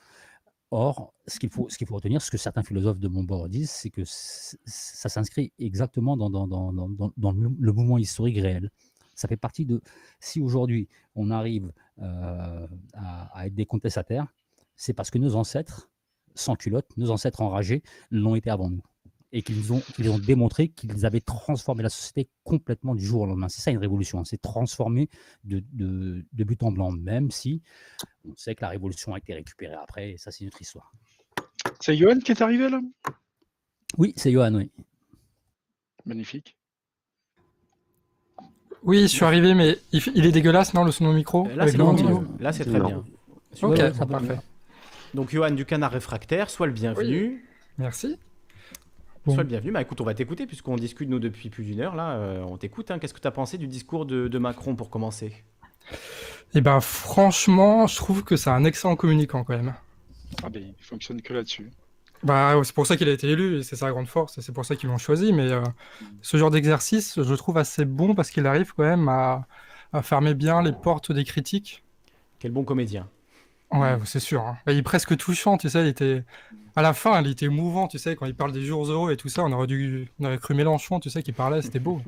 Or, 0.71 1.15
ce 1.27 1.39
qu'il 1.39 1.51
faut, 1.51 1.69
retenir, 1.91 2.21
ce 2.21 2.31
que 2.31 2.37
certains 2.37 2.63
philosophes 2.63 2.99
de 2.99 3.09
mon 3.09 3.23
bord 3.23 3.49
disent, 3.49 3.71
c'est 3.71 3.91
que 3.91 4.03
ça 4.05 5.09
s'inscrit 5.09 5.53
exactement 5.59 6.17
dans, 6.17 6.29
le 6.29 7.73
mouvement 7.73 7.99
historique 7.99 8.39
réel. 8.39 8.71
Ça 9.15 9.29
fait 9.29 9.37
partie 9.37 9.65
de. 9.65 9.81
Si 10.19 10.41
aujourd'hui 10.41 10.89
on 11.15 11.31
arrive 11.31 11.73
euh, 12.01 12.67
à, 12.95 13.39
à 13.39 13.47
être 13.47 13.55
des 13.55 13.67
contestataires, 13.67 14.27
c'est 14.75 14.93
parce 14.93 15.11
que 15.11 15.19
nos 15.19 15.37
ancêtres, 15.37 15.89
sans 16.35 16.57
culotte, 16.57 16.89
nos 16.97 17.11
ancêtres 17.11 17.41
enragés, 17.41 17.83
l'ont 18.11 18.35
été 18.35 18.51
avant 18.51 18.71
nous. 18.71 18.83
Et 19.37 19.43
qu'ils 19.43 19.73
ont, 19.73 19.81
qu'ils 19.97 20.09
ont 20.11 20.19
démontré 20.21 20.69
qu'ils 20.69 21.05
avaient 21.05 21.21
transformé 21.21 21.83
la 21.83 21.89
société 21.89 22.31
complètement 22.45 22.95
du 22.95 23.05
jour 23.05 23.23
au 23.23 23.27
lendemain. 23.27 23.49
C'est 23.49 23.63
ça 23.63 23.73
une 23.73 23.79
révolution, 23.79 24.21
hein, 24.21 24.25
c'est 24.25 24.41
transformer 24.41 25.11
de, 25.43 25.61
de, 25.73 26.25
de 26.33 26.45
but 26.45 26.63
en 26.63 26.71
blanc, 26.71 26.93
même 26.93 27.33
si 27.33 27.61
on 28.25 28.37
sait 28.37 28.55
que 28.55 28.61
la 28.63 28.69
révolution 28.69 29.13
a 29.13 29.19
été 29.19 29.35
récupérée 29.35 29.75
après, 29.75 30.13
et 30.13 30.19
ça 30.19 30.31
c'est 30.31 30.43
une 30.43 30.49
autre 30.49 30.63
histoire. 30.63 30.93
C'est 31.81 31.97
Johan 31.97 32.21
qui 32.21 32.31
est 32.31 32.43
arrivé 32.43 32.69
là? 32.69 32.81
Oui, 33.99 34.13
c'est 34.17 34.31
Johan, 34.31 34.55
oui. 34.55 34.71
Magnifique. 36.07 36.57
Oui, 38.85 39.01
je 39.03 39.07
suis 39.07 39.25
arrivé, 39.25 39.55
mais 39.55 39.79
il, 39.91 40.27
est 40.27 40.31
dégueulasse, 40.31 40.75
non, 40.75 40.85
le 40.85 40.93
son 40.93 41.07
au 41.07 41.13
micro? 41.13 41.49
Euh, 41.49 41.57
Là, 41.57 41.67
c'est 41.67 41.77
le 41.77 41.83
bon, 41.83 41.91
ventilo 41.91 42.25
Là, 42.39 42.53
c'est 42.53 42.67
très 42.67 42.79
Non. 42.79 42.87
bien. 42.87 43.05
Ok. 43.63 43.71
Ouais, 43.79 43.83
ouais, 43.83 44.07
parfait. 44.07 44.39
Donc, 45.13 45.31
Johan 45.31 45.51
du 45.51 45.65
Canard 45.65 45.91
Réfractaire, 45.91 46.51
sois 46.51 46.69
le 46.69 46.73
bienvenu. 46.73 47.45
Merci. 47.79 48.17
Bon. 49.27 49.35
Sois 49.35 49.43
le 49.43 49.49
bienvenu. 49.49 49.73
Bah 49.73 49.81
écoute, 49.83 50.01
on 50.01 50.05
va 50.05 50.15
t'écouter 50.15 50.47
puisqu'on 50.47 50.77
discute 50.77 51.09
nous 51.09 51.19
depuis 51.19 51.49
plus 51.51 51.65
d'une 51.65 51.81
heure. 51.81 51.95
Là, 51.95 52.13
Euh, 52.17 52.43
on 52.47 52.57
t'écoute. 52.59 52.91
hein. 52.91 52.99
Qu'est-ce 52.99 53.15
que 53.15 53.21
tu 53.21 53.29
as 53.29 53.31
pensé 53.33 53.57
du 53.59 53.67
discours 53.67 54.05
de, 54.07 54.29
de 54.29 54.39
Macron 54.39 54.77
pour 54.77 54.91
commencer? 54.91 55.33
Et 56.55 56.61
ben 56.61 56.81
franchement, 56.81 57.87
je 57.87 57.97
trouve 57.97 58.23
que 58.23 58.37
c'est 58.37 58.51
un 58.51 58.65
excellent 58.65 58.97
communicant 58.97 59.45
quand 59.45 59.57
même. 59.57 59.75
Ah 60.43 60.49
ben, 60.51 60.63
il 60.79 60.85
fonctionne 60.85 61.21
que 61.23 61.33
là-dessus. 61.33 61.71
Bah, 62.23 62.59
c'est 62.65 62.75
pour 62.75 62.87
ça 62.87 62.97
qu'il 62.97 63.09
a 63.09 63.13
été 63.13 63.29
élu, 63.29 63.59
et 63.59 63.63
c'est 63.63 63.77
sa 63.77 63.91
grande 63.91 64.07
force, 64.09 64.39
et 64.39 64.43
c'est 64.43 64.53
pour 64.53 64.65
ça 64.65 64.77
qu'ils 64.77 64.89
l'ont 64.89 64.99
choisi. 64.99 65.33
Mais 65.33 65.51
euh, 65.51 65.63
ce 66.23 66.37
genre 66.37 66.51
d'exercice, 66.51 67.21
je 67.23 67.35
trouve 67.35 67.59
assez 67.59 67.85
bon 67.85 68.15
parce 68.15 68.31
qu'il 68.31 68.47
arrive 68.47 68.73
quand 68.75 68.85
même 68.85 69.09
à, 69.09 69.47
à 69.93 70.03
fermer 70.03 70.35
bien 70.35 70.63
les 70.63 70.73
portes 70.73 71.13
des 71.13 71.25
critiques. 71.25 71.83
Quel 72.39 72.53
bon 72.53 72.65
comédien. 72.65 73.09
Ouais, 73.73 73.99
c'est 74.05 74.21
sûr. 74.21 74.43
hein. 74.43 74.57
Et 74.67 74.73
Il 74.73 74.79
est 74.79 74.83
presque 74.83 75.17
touchant, 75.17 75.57
tu 75.57 75.69
sais. 75.69 75.83
Il 75.83 75.89
était 75.89 76.25
à 76.77 76.83
la 76.83 76.93
fin, 76.93 77.21
il 77.21 77.31
était 77.31 77.47
émouvant, 77.47 77.89
tu 77.89 77.99
sais, 77.99 78.15
quand 78.17 78.27
il 78.27 78.35
parle 78.35 78.53
des 78.53 78.65
jours 78.65 78.87
heureux 78.91 79.13
et 79.13 79.17
tout 79.17 79.29
ça. 79.29 79.43
On 79.43 79.53
aurait 79.53 79.67
dû, 79.67 80.11
on 80.21 80.25
aurait 80.27 80.39
cru 80.39 80.55
Mélenchon, 80.55 81.01
tu 81.01 81.11
sais, 81.11 81.23
qui 81.23 81.33
parlait, 81.33 81.63
c'était 81.63 81.81
beau. 81.81 82.01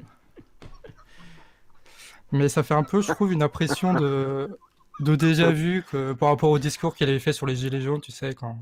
Mais 2.33 2.49
ça 2.49 2.63
fait 2.63 2.75
un 2.75 2.83
peu, 2.83 3.01
je 3.03 3.13
trouve, 3.13 3.33
une 3.33 3.43
impression 3.43 3.95
de, 3.95 4.59
de 5.01 5.15
déjà 5.17 5.51
vu 5.51 5.85
que 5.91 6.13
par 6.13 6.29
rapport 6.31 6.51
au 6.51 6.59
discours 6.59 6.95
qu'il 6.95 7.09
avait 7.09 7.21
fait 7.21 7.33
sur 7.33 7.47
les 7.47 7.57
Gilets 7.57 7.81
jaunes, 7.81 8.01
tu 8.01 8.13
sais, 8.13 8.35
quand, 8.35 8.59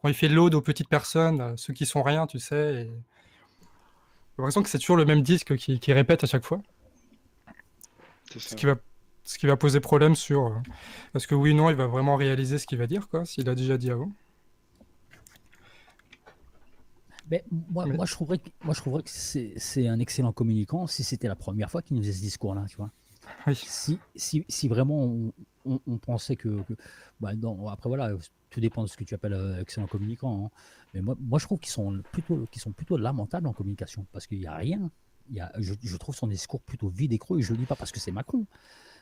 quand 0.00 0.08
il 0.08 0.14
fait 0.14 0.28
l'ode 0.28 0.54
aux 0.54 0.62
petites 0.62 0.88
personnes, 0.88 1.40
euh, 1.40 1.52
ceux 1.56 1.72
qui 1.74 1.84
sont 1.86 2.02
rien, 2.02 2.26
tu 2.26 2.38
sais. 2.38 2.74
Et... 2.74 2.84
J'ai 2.84 4.42
l'impression 4.42 4.62
que 4.62 4.68
c'est 4.68 4.78
toujours 4.78 4.96
le 4.96 5.04
même 5.04 5.22
disque 5.22 5.56
qui, 5.56 5.80
qui 5.80 5.92
répète 5.92 6.22
à 6.22 6.28
chaque 6.28 6.44
fois. 6.44 6.60
C'est 8.30 8.38
ça. 8.40 8.50
Ce 8.50 8.54
qui 8.54 8.66
va, 8.66 8.76
ce 9.30 9.36
qui 9.38 9.46
va 9.46 9.58
poser 9.58 9.78
problème 9.80 10.14
sur 10.14 10.46
euh, 10.46 10.54
est-ce 11.14 11.26
que 11.26 11.34
oui 11.34 11.52
ou 11.52 11.54
non 11.56 11.68
il 11.68 11.76
va 11.76 11.86
vraiment 11.86 12.16
réaliser 12.16 12.56
ce 12.58 12.66
qu'il 12.66 12.78
va 12.78 12.86
dire, 12.86 13.08
quoi, 13.10 13.26
s'il 13.26 13.46
a 13.50 13.54
déjà 13.54 13.76
dit 13.76 13.90
avant. 13.90 14.10
Mais 17.30 17.44
moi, 17.50 17.84
Mais- 17.86 17.94
moi, 17.96 18.06
je 18.06 18.12
trouverais 18.12 18.38
que, 18.38 18.48
moi, 18.64 18.72
je 18.72 18.80
trouverais 18.80 19.02
que 19.02 19.10
c'est 19.10 19.52
c'est 19.58 19.86
un 19.86 19.98
excellent 19.98 20.32
communicant 20.32 20.86
si 20.86 21.04
c'était 21.04 21.28
la 21.28 21.36
première 21.36 21.70
fois 21.70 21.82
qu'il 21.82 21.94
nous 21.96 22.02
faisait 22.02 22.14
ce 22.14 22.20
discours-là, 22.22 22.64
tu 22.68 22.76
vois. 22.78 22.90
Oui. 23.46 23.54
Si, 23.54 23.98
si, 24.16 24.46
si 24.48 24.66
vraiment 24.68 25.04
on, 25.04 25.32
on- 25.66 25.80
on 25.86 25.98
pensait 25.98 26.36
que. 26.36 26.62
que- 26.62 26.72
bah, 27.20 27.34
non, 27.34 27.68
après, 27.68 27.90
voilà, 27.90 28.12
tout 28.48 28.60
dépend 28.60 28.82
de 28.82 28.88
ce 28.88 28.96
que 28.96 29.04
tu 29.04 29.14
appelles 29.14 29.34
euh, 29.34 29.60
excellent 29.60 29.86
communicant. 29.88 30.46
hein. 30.46 30.50
Mais 30.94 31.02
moi, 31.02 31.16
moi, 31.20 31.38
je 31.38 31.44
trouve 31.44 31.58
qu'ils 31.58 31.70
sont, 31.72 32.00
plutôt, 32.12 32.46
qu'ils 32.50 32.62
sont 32.62 32.72
plutôt 32.72 32.96
lamentables 32.96 33.46
en 33.46 33.52
communication 33.52 34.06
parce 34.10 34.26
qu'il 34.26 34.38
n'y 34.38 34.46
a 34.46 34.54
rien. 34.56 34.90
Il 35.28 35.36
y 35.36 35.40
a, 35.40 35.52
je, 35.58 35.74
je 35.82 35.96
trouve 35.98 36.14
son 36.14 36.28
discours 36.28 36.62
plutôt 36.62 36.88
vide 36.88 37.12
et 37.12 37.18
creux, 37.18 37.38
et 37.40 37.42
je 37.42 37.52
ne 37.52 37.56
le 37.58 37.64
dis 37.64 37.66
pas 37.66 37.76
parce 37.76 37.92
que 37.92 38.00
c'est 38.00 38.12
Macron, 38.12 38.46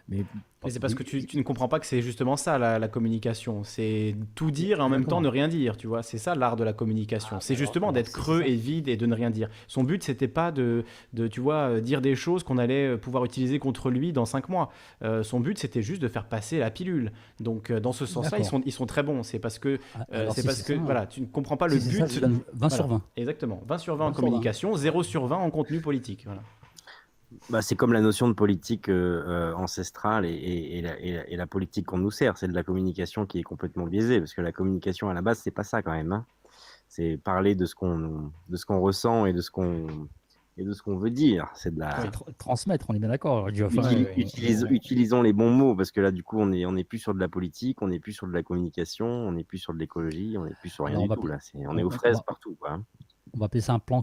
Mais, 0.08 0.24
Mais 0.64 0.70
c'est 0.70 0.78
parce 0.78 0.94
que 0.94 1.02
tu, 1.02 1.26
tu 1.26 1.36
ne 1.36 1.42
comprends 1.42 1.66
pas 1.68 1.80
que 1.80 1.86
c'est 1.86 2.00
justement 2.00 2.36
ça 2.36 2.58
la, 2.58 2.78
la 2.78 2.86
communication. 2.88 3.64
C'est 3.64 4.14
tout 4.36 4.50
dire 4.52 4.78
et 4.78 4.82
en 4.82 4.88
même 4.88 5.04
temps 5.04 5.20
ne 5.20 5.28
rien 5.28 5.48
dire, 5.48 5.76
tu 5.76 5.86
vois. 5.88 6.02
C'est 6.04 6.18
ça 6.18 6.34
l'art 6.36 6.54
de 6.56 6.62
la 6.64 6.72
communication. 6.72 7.36
Ah, 7.36 7.40
c'est 7.40 7.56
justement 7.56 7.90
d'être 7.92 8.12
creux 8.12 8.40
ça. 8.42 8.46
et 8.46 8.54
vide 8.54 8.86
et 8.88 8.96
de 8.96 9.04
ne 9.06 9.14
rien 9.14 9.30
dire. 9.30 9.48
Son 9.66 9.82
but, 9.82 10.02
c'était 10.04 10.28
pas 10.28 10.52
de, 10.52 10.84
de, 11.12 11.26
tu 11.26 11.40
vois, 11.40 11.70
euh, 11.70 11.80
dire 11.80 12.00
des 12.00 12.14
choses 12.14 12.44
qu'on 12.44 12.58
allait 12.58 12.86
euh, 12.94 12.96
pouvoir 12.96 13.24
utiliser 13.24 13.58
contre 13.58 13.90
lui 13.90 14.12
dans 14.12 14.26
cinq 14.26 14.48
mois. 14.48 14.70
Euh, 15.02 15.22
son 15.24 15.40
but, 15.40 15.58
c'était 15.58 15.82
juste 15.82 16.00
de 16.02 16.08
faire 16.08 16.26
passer 16.26 16.58
la 16.60 16.70
pilule. 16.70 17.10
Donc, 17.40 17.70
euh, 17.70 17.80
dans 17.80 17.92
ce 17.92 18.06
sens-là, 18.06 18.38
ils 18.38 18.44
sont, 18.44 18.62
ils 18.64 18.72
sont 18.72 18.86
très 18.86 19.02
bons. 19.02 19.22
C'est 19.24 19.38
parce 19.40 19.58
que, 19.58 19.78
Ah, 19.98 20.06
euh, 20.12 20.28
c'est 20.32 20.42
si 20.42 20.46
parce 20.46 20.62
que, 20.62 20.74
ça, 20.74 20.80
hein. 20.80 20.84
voilà, 20.84 21.06
tu 21.06 21.20
ne 21.20 21.26
comprends 21.26 21.56
pas 21.56 21.66
le 21.66 21.80
si 21.80 21.88
but. 21.88 21.98
ça, 21.98 22.06
je 22.06 22.20
donne 22.20 22.40
20 22.54 22.68
sur 22.70 22.86
Voilà. 22.86 23.02
20. 23.16 23.20
Exactement. 23.22 23.62
20 23.66 23.78
sur 23.78 23.96
20 23.96 24.04
en 24.04 24.08
20 24.08 24.12
sur 24.14 24.22
20. 24.22 24.26
communication, 24.28 24.74
0 24.76 25.02
sur 25.02 25.26
20 25.26 25.36
en 25.36 25.50
contenu 25.50 25.80
politique. 25.80 26.22
Voilà. 26.26 26.42
Bah, 27.50 27.62
c'est 27.62 27.74
comme 27.76 27.92
la 27.92 28.00
notion 28.00 28.28
de 28.28 28.32
politique 28.34 28.88
euh, 28.88 29.24
euh, 29.26 29.54
ancestrale 29.54 30.24
et, 30.26 30.30
et- 30.30 30.78
et 30.78 30.82
la, 30.82 30.98
et 31.00 31.12
la- 31.14 31.30
et 31.30 31.36
la 31.36 31.46
politique 31.46 31.86
qu'on 31.86 31.98
nous 31.98 32.10
sert. 32.10 32.36
C'est 32.38 32.48
de 32.48 32.54
la 32.54 32.62
communication 32.62 33.26
qui 33.26 33.38
est 33.38 33.42
complètement 33.42 33.86
biaisée, 33.86 34.18
parce 34.20 34.34
que 34.34 34.40
la 34.40 34.52
communication 34.52 35.08
à 35.08 35.14
la 35.14 35.22
base, 35.22 35.38
c'est 35.38 35.50
pas 35.50 35.64
ça 35.64 35.82
quand 35.82 35.92
même. 35.92 36.12
hein. 36.12 36.26
C'est 36.88 37.16
parler 37.16 37.54
de 37.54 37.66
ce 37.66 37.74
qu'on 37.74 38.30
de 38.48 38.56
ce 38.56 38.64
qu'on 38.64 38.80
ressent 38.80 39.26
et 39.26 39.32
de 39.32 39.40
ce 39.40 39.50
qu'on 39.50 40.08
et 40.58 40.64
de 40.64 40.72
ce 40.72 40.82
qu'on 40.82 40.96
veut 40.96 41.10
dire. 41.10 41.48
C'est 41.54 41.74
de 41.74 41.78
la 41.80 41.90
tr- 42.10 42.24
transmettre, 42.38 42.86
on 42.88 42.94
est 42.94 42.98
bien 42.98 43.08
d'accord. 43.08 44.66
Hein. 44.68 44.70
Utilisons 44.70 45.20
les 45.22 45.32
bons 45.34 45.50
mots 45.50 45.74
parce 45.76 45.90
que 45.90 46.00
là, 46.00 46.10
du 46.12 46.22
coup, 46.22 46.38
on 46.40 46.50
est 46.52 46.64
on 46.64 46.72
n'est 46.72 46.84
plus 46.84 46.98
sur 46.98 47.12
de 47.14 47.20
la 47.20 47.28
politique, 47.28 47.82
on 47.82 47.88
n'est 47.88 47.98
plus 48.00 48.12
sur 48.12 48.26
de 48.26 48.32
la 48.32 48.42
communication, 48.42 49.06
on 49.06 49.32
n'est 49.32 49.44
plus 49.44 49.58
sur 49.58 49.74
de 49.74 49.78
l'écologie, 49.78 50.36
on 50.38 50.44
n'est 50.46 50.54
plus 50.60 50.70
sur 50.70 50.84
rien 50.86 50.96
du 51.02 51.08
tout 51.16 51.26
là. 51.26 51.38
On 51.54 51.58
on- 51.74 51.78
est 51.78 51.82
aux 51.82 51.90
fraises 51.90 52.16
partout, 52.26 52.54
quoi. 52.58 52.80
On 53.36 53.38
va 53.38 53.46
appeler 53.46 53.60
ça 53.60 53.74
un 53.74 53.78
plan 53.78 54.02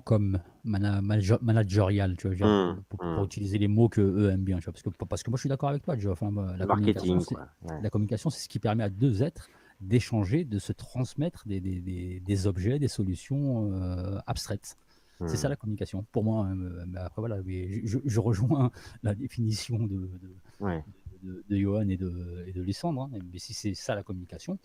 manager- 0.63 1.41
managerial, 1.43 2.15
tu 2.17 2.27
vois, 2.27 2.35
genre, 2.35 2.47
Hum, 2.69 2.83
pour, 2.89 3.23
utiliser 3.25 3.57
les 3.57 3.67
mots 3.67 3.89
que 3.89 4.01
eux 4.01 4.29
aiment 4.29 4.43
bien, 4.43 4.57
tu 4.59 4.65
vois, 4.65 4.73
parce 4.73 4.83
que 4.83 4.89
parce 5.05 5.23
que 5.23 5.29
moi 5.29 5.37
je 5.37 5.41
suis 5.41 5.49
d'accord 5.49 5.69
avec 5.69 5.83
toi, 5.83 5.97
Geoff. 5.97 6.21
hein, 6.23 6.31
la 6.57 6.65
communication, 6.67 7.19
c'est- 7.19 7.35
quoi. 7.35 7.47
Ouais. 7.63 7.81
la 7.81 7.89
communication, 7.89 8.29
c'est 8.29 8.41
ce 8.43 8.49
qui 8.49 8.59
permet 8.59 8.83
à 8.83 8.89
deux 8.89 9.23
êtres 9.23 9.49
d'échanger, 9.81 10.45
de 10.45 10.59
se 10.59 10.71
transmettre 10.71 11.47
des, 11.47 11.59
des, 11.59 11.81
des- 11.81 12.19
des 12.19 12.47
objets, 12.47 12.79
des 12.79 12.87
solutions 12.87 13.73
euh, 13.73 14.19
abstraites. 14.27 14.77
C'est 15.25 15.37
ça 15.37 15.47
la 15.47 15.55
communication. 15.55 16.05
Pour 16.11 16.25
moi, 16.25 16.45
hein, 16.47 16.57
euh, 16.57 16.83
mais 16.85 16.99
après 16.99 17.21
voilà, 17.21 17.41
mais 17.45 17.85
je, 17.87 17.97
je 18.03 18.19
rejoins 18.19 18.71
la 19.03 19.15
définition 19.15 19.77
de, 19.79 20.09
de, 20.21 20.35
Ouais. 20.59 20.83
de, 21.21 21.45
de 21.47 21.55
Johan 21.57 21.87
et 21.87 21.95
de, 21.95 22.43
et 22.45 22.51
de 22.51 22.61
Lysandre. 22.61 23.03
hein. 23.03 23.19
Mais 23.31 23.39
si 23.39 23.53
c'est 23.53 23.73
ça 23.73 23.95
la 23.95 24.03
communication, 24.03 24.57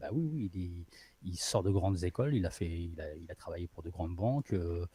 bah 0.00 0.08
oui, 0.12 0.28
oui, 0.32 0.50
il, 0.52 0.60
est- 0.60 0.86
il 1.24 1.36
sort 1.36 1.62
de 1.62 1.70
grandes 1.70 2.02
écoles, 2.04 2.34
il 2.34 2.44
a, 2.46 2.50
fait, 2.50 2.68
il 2.68 3.00
a, 3.00 3.14
il 3.14 3.30
a 3.30 3.34
travaillé 3.34 3.66
pour 3.68 3.82
de 3.82 3.90
grandes 3.90 4.14
banques. 4.16 4.52
euh, 4.52 4.86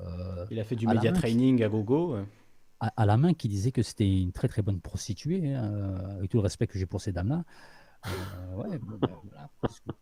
euh, 0.00 0.46
Il 0.50 0.58
a 0.60 0.64
fait 0.64 0.76
du 0.76 0.86
media 0.86 1.12
training 1.12 1.62
à 1.62 1.68
gogo. 1.68 2.16
à, 2.80 2.92
à 2.96 3.06
la 3.06 3.16
main 3.16 3.34
qui 3.34 3.48
disait 3.48 3.72
que 3.72 3.82
c'était 3.82 4.20
une 4.20 4.32
très 4.32 4.48
très 4.48 4.62
bonne 4.62 4.80
prostituée, 4.80 5.54
hein, 5.54 5.94
avec 6.16 6.30
tout 6.30 6.36
le 6.38 6.42
respect 6.42 6.66
que 6.66 6.78
j'ai 6.78 6.86
pour 6.86 7.00
ces 7.00 7.12
dames-là. 7.12 7.44
Euh, 8.06 8.54
ouais, 8.56 8.78
bah, 8.78 9.08
voilà, 9.24 9.50
parce 9.60 9.80
que- 9.80 9.92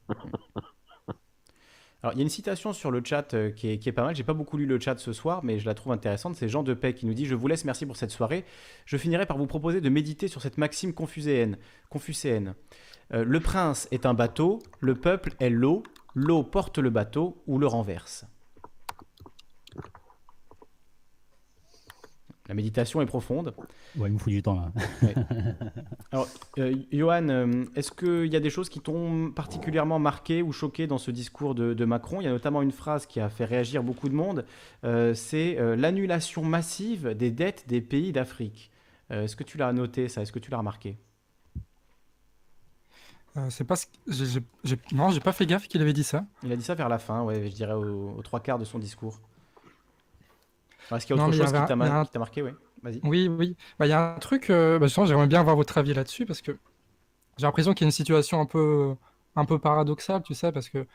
Alors, 2.03 2.15
il 2.15 2.19
y 2.19 2.21
a 2.21 2.25
une 2.25 2.31
citation 2.31 2.73
sur 2.73 2.91
le 2.91 3.01
chat 3.05 3.33
euh, 3.35 3.51
qui 3.53 3.69
est, 3.69 3.93
pas 3.93 4.03
mal. 4.03 4.17
J'ai 4.17 4.25
pas 4.25 4.35
beaucoup 4.35 4.57
lu 4.57 4.67
le 4.67 4.81
chat 4.81 4.99
ce 4.99 5.13
soir, 5.13 5.45
mais 5.45 5.61
je 5.61 5.67
la 5.67 5.75
trouve 5.75 5.93
intéressante. 5.93 6.35
C'est 6.35 6.49
Jean 6.49 6.65
Depay 6.65 6.95
qui 6.95 7.07
nous 7.07 7.15
dit 7.15 7.27
Je 7.27 7.37
vous 7.37 7.47
laisse, 7.47 7.65
merci 7.65 7.87
pour 7.87 7.97
cette 7.97 8.11
soirée. 8.11 8.45
Je 8.87 8.97
finirai 8.97 9.25
par 9.25 9.39
vous 9.39 9.47
proposer 9.47 9.81
de 9.81 9.89
méditer 9.89 10.27
sur 10.27 10.43
cette 10.43 10.59
maxime 10.59 10.95
confuséenne. 10.95 11.59
confucéenne. 11.91 12.55
Euh, 13.13 13.25
le 13.25 13.39
prince 13.39 13.87
est 13.93 14.05
un 14.05 14.15
bateau, 14.15 14.59
le 14.81 14.97
peuple 14.97 15.35
est 15.39 15.51
l'eau, 15.51 15.85
l'eau 16.15 16.43
porte 16.43 16.79
le 16.79 16.91
bateau 16.91 17.41
ou 17.47 17.59
le 17.59 17.69
renverse. 17.69 18.25
La 22.49 22.55
méditation 22.55 23.01
est 23.01 23.07
profonde. 23.07 23.55
ouais, 23.97 24.09
il 24.09 24.13
me 24.15 24.19
faut 24.19 24.29
du 24.31 24.43
temps 24.43 24.57
là. 24.57 24.73
Alors, 26.11 26.27
euh, 26.59 26.75
Johan, 26.91 27.29
euh, 27.29 27.65
est-ce 27.77 27.93
qu'il 27.93 28.33
y 28.33 28.37
a 28.37 28.41
des 28.41 28.51
choses 28.51 28.69
qui 28.69 28.81
t'ont 28.81 29.31
particulièrement 29.31 29.99
marqué 30.01 30.43
ou 30.43 30.53
choqué 30.53 30.87
dans 30.89 30.99
ce 30.99 31.11
discours 31.13 31.55
de, 31.55 31.73
de 31.73 31.85
Macron? 31.85 32.21
Il 32.21 32.25
y 32.25 32.27
a 32.27 32.31
notamment 32.33 32.61
une 32.61 32.73
phrase 32.73 33.07
qui 33.07 33.21
a 33.21 33.29
fait 33.31 33.45
réagir 33.45 33.85
beaucoup 33.85 34.09
de 34.09 34.15
monde, 34.15 34.45
euh, 34.85 35.15
c'est 35.15 35.57
euh, 35.59 35.77
l'annulation 35.77 36.43
massive 36.45 37.11
des 37.17 37.31
dettes 37.31 37.65
des 37.69 37.81
pays 37.81 38.11
d'Afrique. 38.13 38.71
Euh, 39.13 39.25
est-ce 39.25 39.37
que 39.37 39.45
tu 39.45 39.57
l'as 39.57 39.73
noté 39.73 40.09
ça? 40.09 40.23
Est-ce 40.23 40.33
que 40.33 40.39
tu 40.41 40.51
l'as 40.51 40.59
remarqué? 40.59 40.99
Euh, 43.37 43.49
c'est 43.51 43.65
pas 43.65 43.77
ce 43.77 43.87
que- 43.87 43.93
j'ai- 44.09 44.27
j'ai- 44.27 44.43
j'ai- 44.65 44.79
non, 44.93 45.11
j'ai 45.11 45.21
pas 45.21 45.33
fait 45.33 45.47
gaffe 45.47 45.67
qu'il 45.69 45.81
avait 45.81 45.93
dit 45.95 46.05
ça. 46.05 46.25
Il 46.43 46.53
a 46.53 46.57
dit 46.57 46.63
ça 46.65 46.75
vers 46.75 46.89
la 46.91 46.99
fin, 46.99 47.23
ouais, 47.23 47.49
je 47.49 47.55
dirais 47.55 47.73
aux, 47.73 48.15
aux 48.19 48.23
trois 48.23 48.41
quarts 48.41 48.59
de 48.59 48.65
son 48.65 48.79
discours. 48.79 49.21
Est-ce 50.91 51.07
qu'il 51.07 51.17
y 51.17 51.19
a 51.19 51.23
Non, 51.23 51.29
autre 51.29 51.37
y 51.37 51.39
chose 51.39 51.49
avait 51.55 51.61
qui 51.63 51.67
t'a 51.69 51.73
un- 51.75 51.77
ma- 51.77 51.87
il 51.87 51.89
y 51.89 51.93
a 51.93 51.95
un- 52.01 52.19
marqué. 52.19 52.43
Oui, 53.05 53.29
oui. 53.29 53.57
Bah, 53.79 53.87
il 53.87 53.91
y 53.91 53.93
a 53.93 54.15
un 54.15 54.19
truc, 54.19 54.51
euh, 54.51 54.79
bah, 54.79 54.87
j'aimerais 54.89 55.27
bien 55.27 55.41
avoir 55.41 55.57
votre 55.57 55.79
avis 55.79 55.95
là-dessus 55.95 56.27
parce 56.27 56.43
que 56.43 56.59
j'ai 57.39 57.47
l'impression 57.47 57.75
qu'il 57.75 57.85
y 57.85 57.87
a 57.87 57.89
une 57.89 57.93
situation 57.93 58.41
un 58.41 58.47
peu, 58.47 58.95
un 59.37 59.45
peu 59.45 59.59
paradoxale, 59.59 60.23
tu 60.23 60.35
sais, 60.35 60.53
parce 60.53 60.69
que 60.69 60.87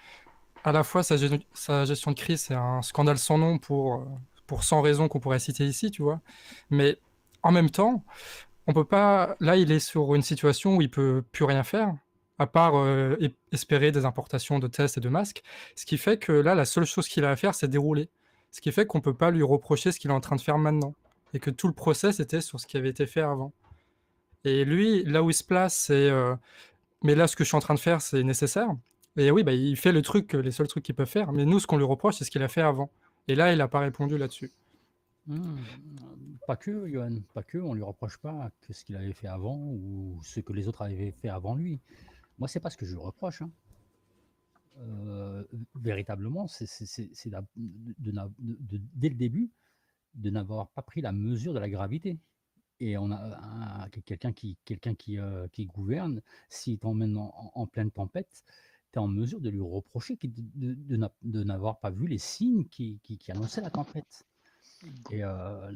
à 0.64 0.72
la 0.72 0.83
fois 0.83 1.03
sa, 1.03 1.16
gestion 1.17 2.11
de 2.11 2.16
crise, 2.19 2.41
c'est 2.41 2.56
un 2.56 2.82
scandale 2.82 3.17
sans 3.17 3.38
nom 3.38 3.57
pour, 3.57 3.95
euh, 3.95 4.06
pour 4.48 4.64
100 4.64 4.82
raisons 4.82 5.07
qu'on 5.07 5.19
pourrait 5.19 5.40
citer 5.40 5.66
ici, 5.66 5.91
tu 5.91 6.01
vois. 6.03 6.22
Mais 6.69 6.98
en 7.43 7.51
même 7.51 7.69
temps, 7.69 8.03
on 8.67 8.74
peut 8.74 8.85
pas. 8.85 9.35
Là, 9.40 9.56
il 9.57 9.72
est 9.72 9.80
sur 9.80 10.16
une 10.16 10.22
situation 10.22 10.75
où 10.77 10.82
il 10.82 10.90
peut 10.91 11.24
plus 11.32 11.45
rien 11.45 11.64
faire, 11.64 11.93
à 12.40 12.48
part 12.48 12.77
euh, 12.77 13.17
espérer 13.51 13.91
des 13.91 14.06
importations 14.06 14.59
de 14.59 14.67
tests 14.67 14.98
et 14.98 15.01
de 15.01 15.09
masques. 15.09 15.43
Ce 15.75 15.85
qui 15.85 15.98
fait 15.98 16.17
que 16.17 16.32
là, 16.33 16.56
la 16.56 16.66
seule 16.66 16.85
chose 16.85 17.07
qu'il 17.07 17.25
a 17.25 17.32
à 17.32 17.35
faire, 17.35 17.56
c'est 17.56 17.67
dérouler. 17.69 18.09
Ce 18.51 18.61
qui 18.61 18.72
fait 18.72 18.85
qu'on 18.88 19.01
peut 19.01 19.14
pas 19.14 19.32
lui 19.32 19.43
reprocher 19.43 19.92
ce 19.92 20.00
qu'il 20.00 20.09
est 20.11 20.14
en 20.14 20.22
train 20.22 20.35
de 20.35 20.42
faire 20.42 20.58
maintenant 20.58 20.93
et 21.34 21.40
que 21.40 21.50
tout 21.51 21.67
le 21.67 21.74
process 21.74 22.19
était 22.19 22.42
sur 22.42 22.59
ce 22.59 22.67
qui 22.67 22.77
avait 22.77 22.90
été 22.90 23.06
fait 23.06 23.22
avant. 23.22 23.53
Et 24.45 24.66
lui, 24.66 25.03
là 25.03 25.24
où 25.24 25.30
il 25.30 25.34
se 25.34 25.43
place, 25.43 25.76
c'est 25.77 26.09
euh, 26.09 26.35
mais 27.03 27.16
là, 27.16 27.27
ce 27.27 27.35
que 27.35 27.43
je 27.43 27.50
suis 27.50 27.58
en 27.58 27.61
train 27.61 27.76
de 27.76 27.80
faire, 27.80 28.01
c'est 28.01 28.24
nécessaire. 28.24 28.69
Et 29.17 29.32
oui, 29.32 29.43
bah, 29.43 29.53
il 29.53 29.77
fait 29.77 29.92
le 29.92 30.01
truc, 30.01 30.34
les 30.34 30.51
seuls 30.51 30.67
trucs 30.67 30.84
qu'il 30.84 30.95
peut 30.95 31.06
faire. 31.06 31.32
Mais 31.34 31.45
nous, 31.45 31.59
ce 31.59 31.67
qu'on 31.67 31.77
lui 31.77 31.85
reproche, 31.85 32.17
c'est 32.17 32.26
ce 32.26 32.32
qu'il 32.32 32.43
a 32.43 32.48
fait 32.48 32.61
avant. 32.61 32.92
Et 33.27 33.35
là, 33.35 33.51
il 33.51 33.58
n'a 33.59 33.67
pas 33.67 33.80
répondu 33.80 34.17
là-dessus. 34.17 34.51
Hmm, 35.27 35.58
Pas 36.48 36.56
que, 36.56 36.88
Johan, 36.90 37.17
pas 37.34 37.43
que. 37.43 37.58
On 37.58 37.74
lui 37.74 37.84
reproche 37.84 38.17
pas 38.17 38.50
ce 38.72 38.84
qu'il 38.85 38.95
avait 38.95 39.14
fait 39.14 39.27
avant 39.27 39.58
ou 39.58 40.19
ce 40.24 40.40
que 40.40 40.53
les 40.53 40.67
autres 40.67 40.82
avaient 40.84 41.11
fait 41.11 41.30
avant 41.30 41.56
lui. 41.56 41.80
Moi, 42.40 42.48
c'est 42.48 42.59
pas 42.59 42.69
ce 42.69 42.77
que 42.77 42.85
je 42.85 42.92
lui 42.93 43.01
reproche. 43.01 43.42
hein. 43.42 43.50
Euh, 44.80 45.43
véritablement, 45.75 46.47
c'est 46.47 46.65
de, 47.56 48.81
dès 48.93 49.09
le 49.09 49.15
début 49.15 49.51
de 50.14 50.30
n'avoir 50.30 50.69
pas 50.69 50.81
pris 50.81 51.01
la 51.01 51.11
mesure 51.11 51.53
de 51.53 51.59
la 51.59 51.69
gravité. 51.69 52.19
Et 52.80 52.97
on 52.97 53.09
a 53.11 53.17
un- 53.17 53.89
quelqu'un 53.89 54.31
euh, 55.09 55.47
qui 55.47 55.65
gouverne, 55.65 56.22
s'il 56.49 56.77
t'emmène 56.77 57.17
en, 57.17 57.67
pleine 57.67 57.89
tempête, 57.89 58.43
tu 58.91 58.99
es 58.99 59.01
en 59.01 59.07
mesure 59.07 59.41
de 59.41 59.49
lui 59.49 59.61
reprocher 59.61 60.15
de, 60.15 60.27
de- 60.27 60.73
de 60.75 60.95
n'a- 60.95 61.14
de 61.23 61.43
n'avoir 61.43 61.80
pas 61.80 61.89
vu 61.89 62.07
les 62.07 62.19
signes 62.19 62.65
qui, 62.65 62.99
annonçaient 63.30 63.61
la 63.61 63.72
tempête. 63.72 64.27
Et 65.11 65.23
euh, 65.23 65.72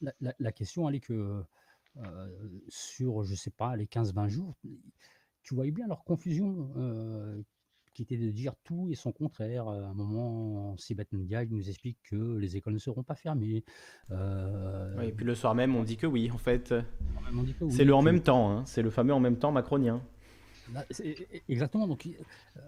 la, 0.00 0.52
question, 0.52 0.88
elle 0.88 0.96
est 0.96 1.00
que 1.00 1.44
sur, 2.68 3.22
je 3.22 3.34
sais 3.34 3.50
pas, 3.50 3.76
les 3.76 3.86
15-20 3.86 4.28
jours, 4.28 4.56
tu 5.42 5.54
voyais 5.54 5.72
bien 5.72 5.86
leur 5.86 6.02
confusion 6.02 6.72
qui 7.98 8.14
était 8.14 8.16
de 8.24 8.30
dire 8.30 8.54
tout 8.62 8.88
et 8.90 8.94
son 8.94 9.10
contraire. 9.10 9.66
À 9.66 9.72
un 9.74 9.92
moment, 9.94 10.76
Sébastien 10.76 11.18
Ndiaye 11.18 11.48
nous 11.50 11.68
explique 11.68 11.98
que 12.04 12.36
les 12.36 12.56
écoles 12.56 12.74
ne 12.74 12.78
seront 12.78 13.02
pas 13.02 13.16
fermées. 13.16 13.64
Euh, 14.12 15.00
et 15.00 15.10
puis 15.10 15.24
le 15.24 15.34
soir 15.34 15.56
même, 15.56 15.74
on 15.74 15.82
dit 15.82 15.96
que 15.96 16.06
oui, 16.06 16.30
en 16.30 16.38
fait. 16.38 16.72
oui, 17.32 17.54
C'est 17.70 17.84
le 17.84 17.94
en 17.94 18.02
même 18.02 18.20
temps, 18.20 18.50
hein. 18.52 18.64
c'est 18.66 18.82
le 18.82 18.90
fameux 18.90 19.12
en 19.12 19.18
même 19.20 19.36
temps 19.36 19.50
macronien. 19.50 20.00
Là, 20.72 20.84
e, 21.00 21.14
Exactement. 21.48 21.88
Donc, 21.88 22.06
euh, 22.06 22.60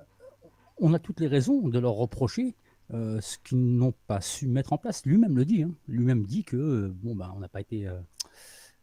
on 0.79 0.95
a 0.95 0.99
toutes 0.99 1.21
les 1.21 1.29
raisons 1.29 1.69
de 1.69 1.79
leur 1.79 1.93
reprocher 1.93 2.57
euh, 2.93 3.21
ce 3.21 3.39
qu'ils 3.39 3.77
n'ont 3.77 3.95
pas 4.09 4.21
su 4.21 4.49
mettre 4.49 4.73
en 4.73 4.79
place. 4.79 5.07
Lui-même 5.07 5.37
le 5.37 5.45
dit. 5.45 5.63
hein. 5.63 5.71
Lui-même 5.87 6.25
dit 6.25 6.43
que 6.43 6.57
euh, 6.57 6.89
bon, 6.93 7.15
ben, 7.15 7.33
on 7.37 7.39
n'a 7.39 7.49
pas 7.49 7.61
été. 7.61 7.87
euh, 7.87 8.01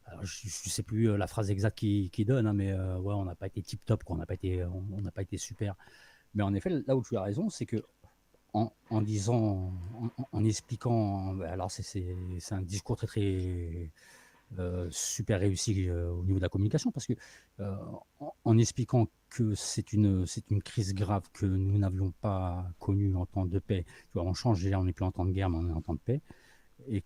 alors, 0.10 0.24
je 0.24 0.46
ne 0.46 0.70
sais 0.72 0.84
plus 0.84 1.10
euh, 1.10 1.18
la 1.18 1.28
phrase 1.28 1.52
exacte 1.52 1.80
qu'il 1.80 2.26
donne, 2.26 2.48
hein, 2.48 2.54
mais 2.54 2.72
euh, 2.72 2.98
ouais, 3.00 3.14
on 3.14 3.26
n'a 3.26 3.36
pas 3.36 3.48
été 3.48 3.62
tip 3.62 3.84
top, 3.86 4.06
quoi. 4.06 4.16
On 4.16 4.20
n'a 4.20 4.26
pas 4.26 4.36
été, 4.36 4.64
on 4.64 5.02
n'a 5.02 5.12
pas 5.12 5.22
été 5.24 5.38
super. 5.38 5.76
Mais 6.38 6.44
en 6.44 6.56
effet, 6.56 6.72
là 6.88 6.96
où 6.98 7.04
tu 7.04 7.18
as 7.18 7.24
raison, 7.24 7.50
c'est 7.50 7.68
que 7.68 7.84
en, 8.54 8.72
en 8.92 9.02
disant, 9.02 9.74
en, 10.34 10.46
expliquant, 10.46 11.34
ben, 11.36 11.48
alors 11.52 11.72
c'est- 11.72 12.16
un 12.52 12.62
discours 12.64 12.98
très 12.98 13.08
très 13.08 13.92
euh, 14.60 14.88
super 14.92 15.40
réussi 15.42 15.90
euh, 15.90 16.12
au 16.12 16.24
niveau 16.24 16.38
de 16.40 16.44
la 16.44 16.50
communication, 16.50 16.92
parce 16.92 17.06
que 17.08 17.14
euh, 17.60 17.76
en, 18.20 18.34
en 18.46 18.58
expliquant 18.58 19.08
que 19.30 19.56
c'est 19.56 19.94
une, 19.94 20.26
c'est 20.26 20.50
une 20.52 20.64
crise 20.64 20.94
grave 20.96 21.24
que 21.34 21.46
nous 21.46 21.78
n'avions 21.78 22.12
pas 22.22 22.66
connue 22.80 23.16
en 23.16 23.26
temps 23.26 23.46
de 23.46 23.60
paix, 23.60 23.86
tu 23.86 24.14
vois, 24.16 24.24
on 24.24 24.34
change, 24.34 24.64
déjà, 24.64 24.80
on 24.80 24.86
n'est 24.86 24.94
plus 24.94 25.06
en 25.06 25.12
temps 25.12 25.26
de 25.26 25.32
guerre, 25.32 25.50
mais 25.50 25.58
on 25.58 25.70
est 25.70 25.74
en 25.74 25.82
temps 25.82 25.96
de 25.96 26.00
paix, 26.00 26.22
et 26.90 27.04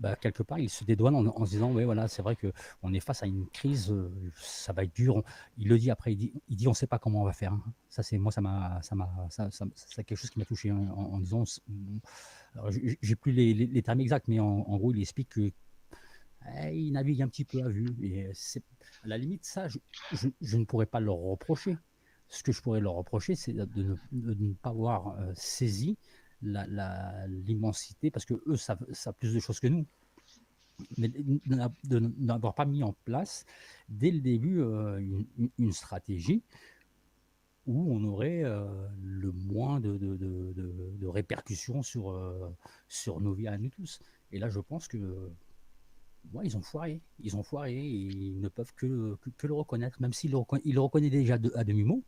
bah, 0.00 0.16
quelque 0.16 0.42
part, 0.42 0.58
il 0.58 0.70
se 0.70 0.82
dédouane 0.82 1.14
en, 1.14 1.44
se 1.44 1.50
disant, 1.50 1.70
oui, 1.72 1.84
voilà, 1.84 2.08
c'est 2.08 2.22
vrai 2.22 2.34
qu'on 2.34 2.92
est 2.94 3.00
face 3.00 3.22
à 3.22 3.26
une 3.26 3.46
crise, 3.48 3.90
euh, 3.92 4.10
ça 4.40 4.72
va 4.72 4.84
être 4.84 4.94
dur. 4.94 5.22
Il 5.58 5.68
le 5.68 5.78
dit 5.78 5.90
après, 5.90 6.14
il 6.14 6.16
dit, 6.16 6.32
il 6.48 6.66
on 6.68 6.70
ne 6.70 6.74
sait 6.74 6.86
pas 6.86 6.98
comment 6.98 7.20
on 7.20 7.24
va 7.24 7.34
faire. 7.34 7.52
hein. 7.52 7.62
Ça, 7.90 8.02
c'est 8.02 8.16
moi, 8.16 8.32
ça 8.32 8.40
m'a, 8.40 8.80
ça 8.82 8.94
m'a, 8.94 9.10
ça, 9.28 9.50
ça- 9.50 9.66
c'est 9.74 10.02
quelque 10.04 10.16
chose 10.16 10.30
qui 10.30 10.38
m'a 10.38 10.46
touché 10.46 10.70
hein, 10.70 10.88
en, 10.96 11.02
en 11.02 11.18
disant, 11.20 11.44
alors, 12.54 12.70
j'ai 12.70 13.16
plus 13.16 13.32
les, 13.32 13.82
termes 13.82 14.00
exacts, 14.00 14.26
mais 14.26 14.40
en, 14.40 14.76
gros, 14.78 14.92
il 14.92 15.00
explique 15.00 15.28
que 15.28 15.52
eh, 16.64 16.74
ils 16.74 16.92
naviguent 16.92 17.22
un 17.22 17.28
petit 17.28 17.44
peu 17.44 17.62
à 17.62 17.68
vue. 17.68 17.94
Et 18.02 18.30
c'est, 18.32 18.62
à 19.04 19.08
la 19.08 19.18
limite, 19.18 19.44
ça, 19.44 19.68
je, 19.68 20.56
ne 20.56 20.64
pourrais 20.64 20.86
pas 20.86 21.00
leur 21.00 21.16
reprocher. 21.16 21.76
Ce 22.28 22.42
que 22.42 22.52
je 22.52 22.62
pourrais 22.62 22.80
leur 22.80 22.94
reprocher, 22.94 23.34
c'est 23.34 23.52
de, 23.52 23.66
ne 24.12 24.34
de 24.34 24.44
ne 24.44 24.54
pas 24.54 24.70
avoir 24.70 25.18
euh, 25.18 25.32
saisi 25.34 25.98
l'immensité, 26.42 28.10
parce 28.10 28.24
que 28.24 28.34
eux 28.46 28.56
savent, 28.56 28.86
savent 28.92 29.14
plus 29.18 29.34
de 29.34 29.40
choses 29.40 29.60
que 29.60 29.68
nous. 29.68 29.86
Mais 30.96 31.08
de 31.08 31.40
n'a- 31.54 31.72
de 31.84 31.98
n'avoir 32.18 32.54
pas 32.54 32.64
mis 32.64 32.82
en 32.82 32.94
place 33.04 33.44
dès 33.88 34.10
le 34.10 34.20
début 34.20 34.60
euh, 34.60 34.98
une, 35.58 35.72
stratégie 35.72 36.42
où 37.66 37.92
on 37.92 38.02
aurait 38.04 38.42
euh, 38.44 38.66
le 39.02 39.30
moins 39.32 39.78
de, 39.80 39.96
de- 39.98 40.16
de- 40.16 40.52
répercussions 41.06 41.82
sur, 41.82 42.10
euh, 42.10 42.48
sur 42.88 43.20
nos 43.20 43.34
vies 43.34 43.48
à 43.48 43.58
nous 43.58 43.68
tous. 43.68 44.00
Et 44.32 44.38
là, 44.38 44.48
je 44.48 44.60
pense 44.60 44.88
que 44.88 45.30
ouais, 46.32 46.46
ils 46.46 46.56
ont 46.56 46.62
foiré. 46.62 47.00
Ils 47.20 47.36
ont 47.36 47.42
foiré 47.42 47.74
ils 47.74 48.40
ne 48.40 48.48
peuvent 48.48 48.72
que, 48.74 49.16
que, 49.36 49.46
le 49.46 49.54
reconnaître, 49.54 50.00
même 50.00 50.12
s'ils 50.12 50.30
le, 50.30 50.38
reconna- 50.38 50.62
le 50.64 50.80
reconnaissent 50.80 51.10
déjà 51.10 51.34
à 51.54 51.64
demi-mot. 51.64 52.02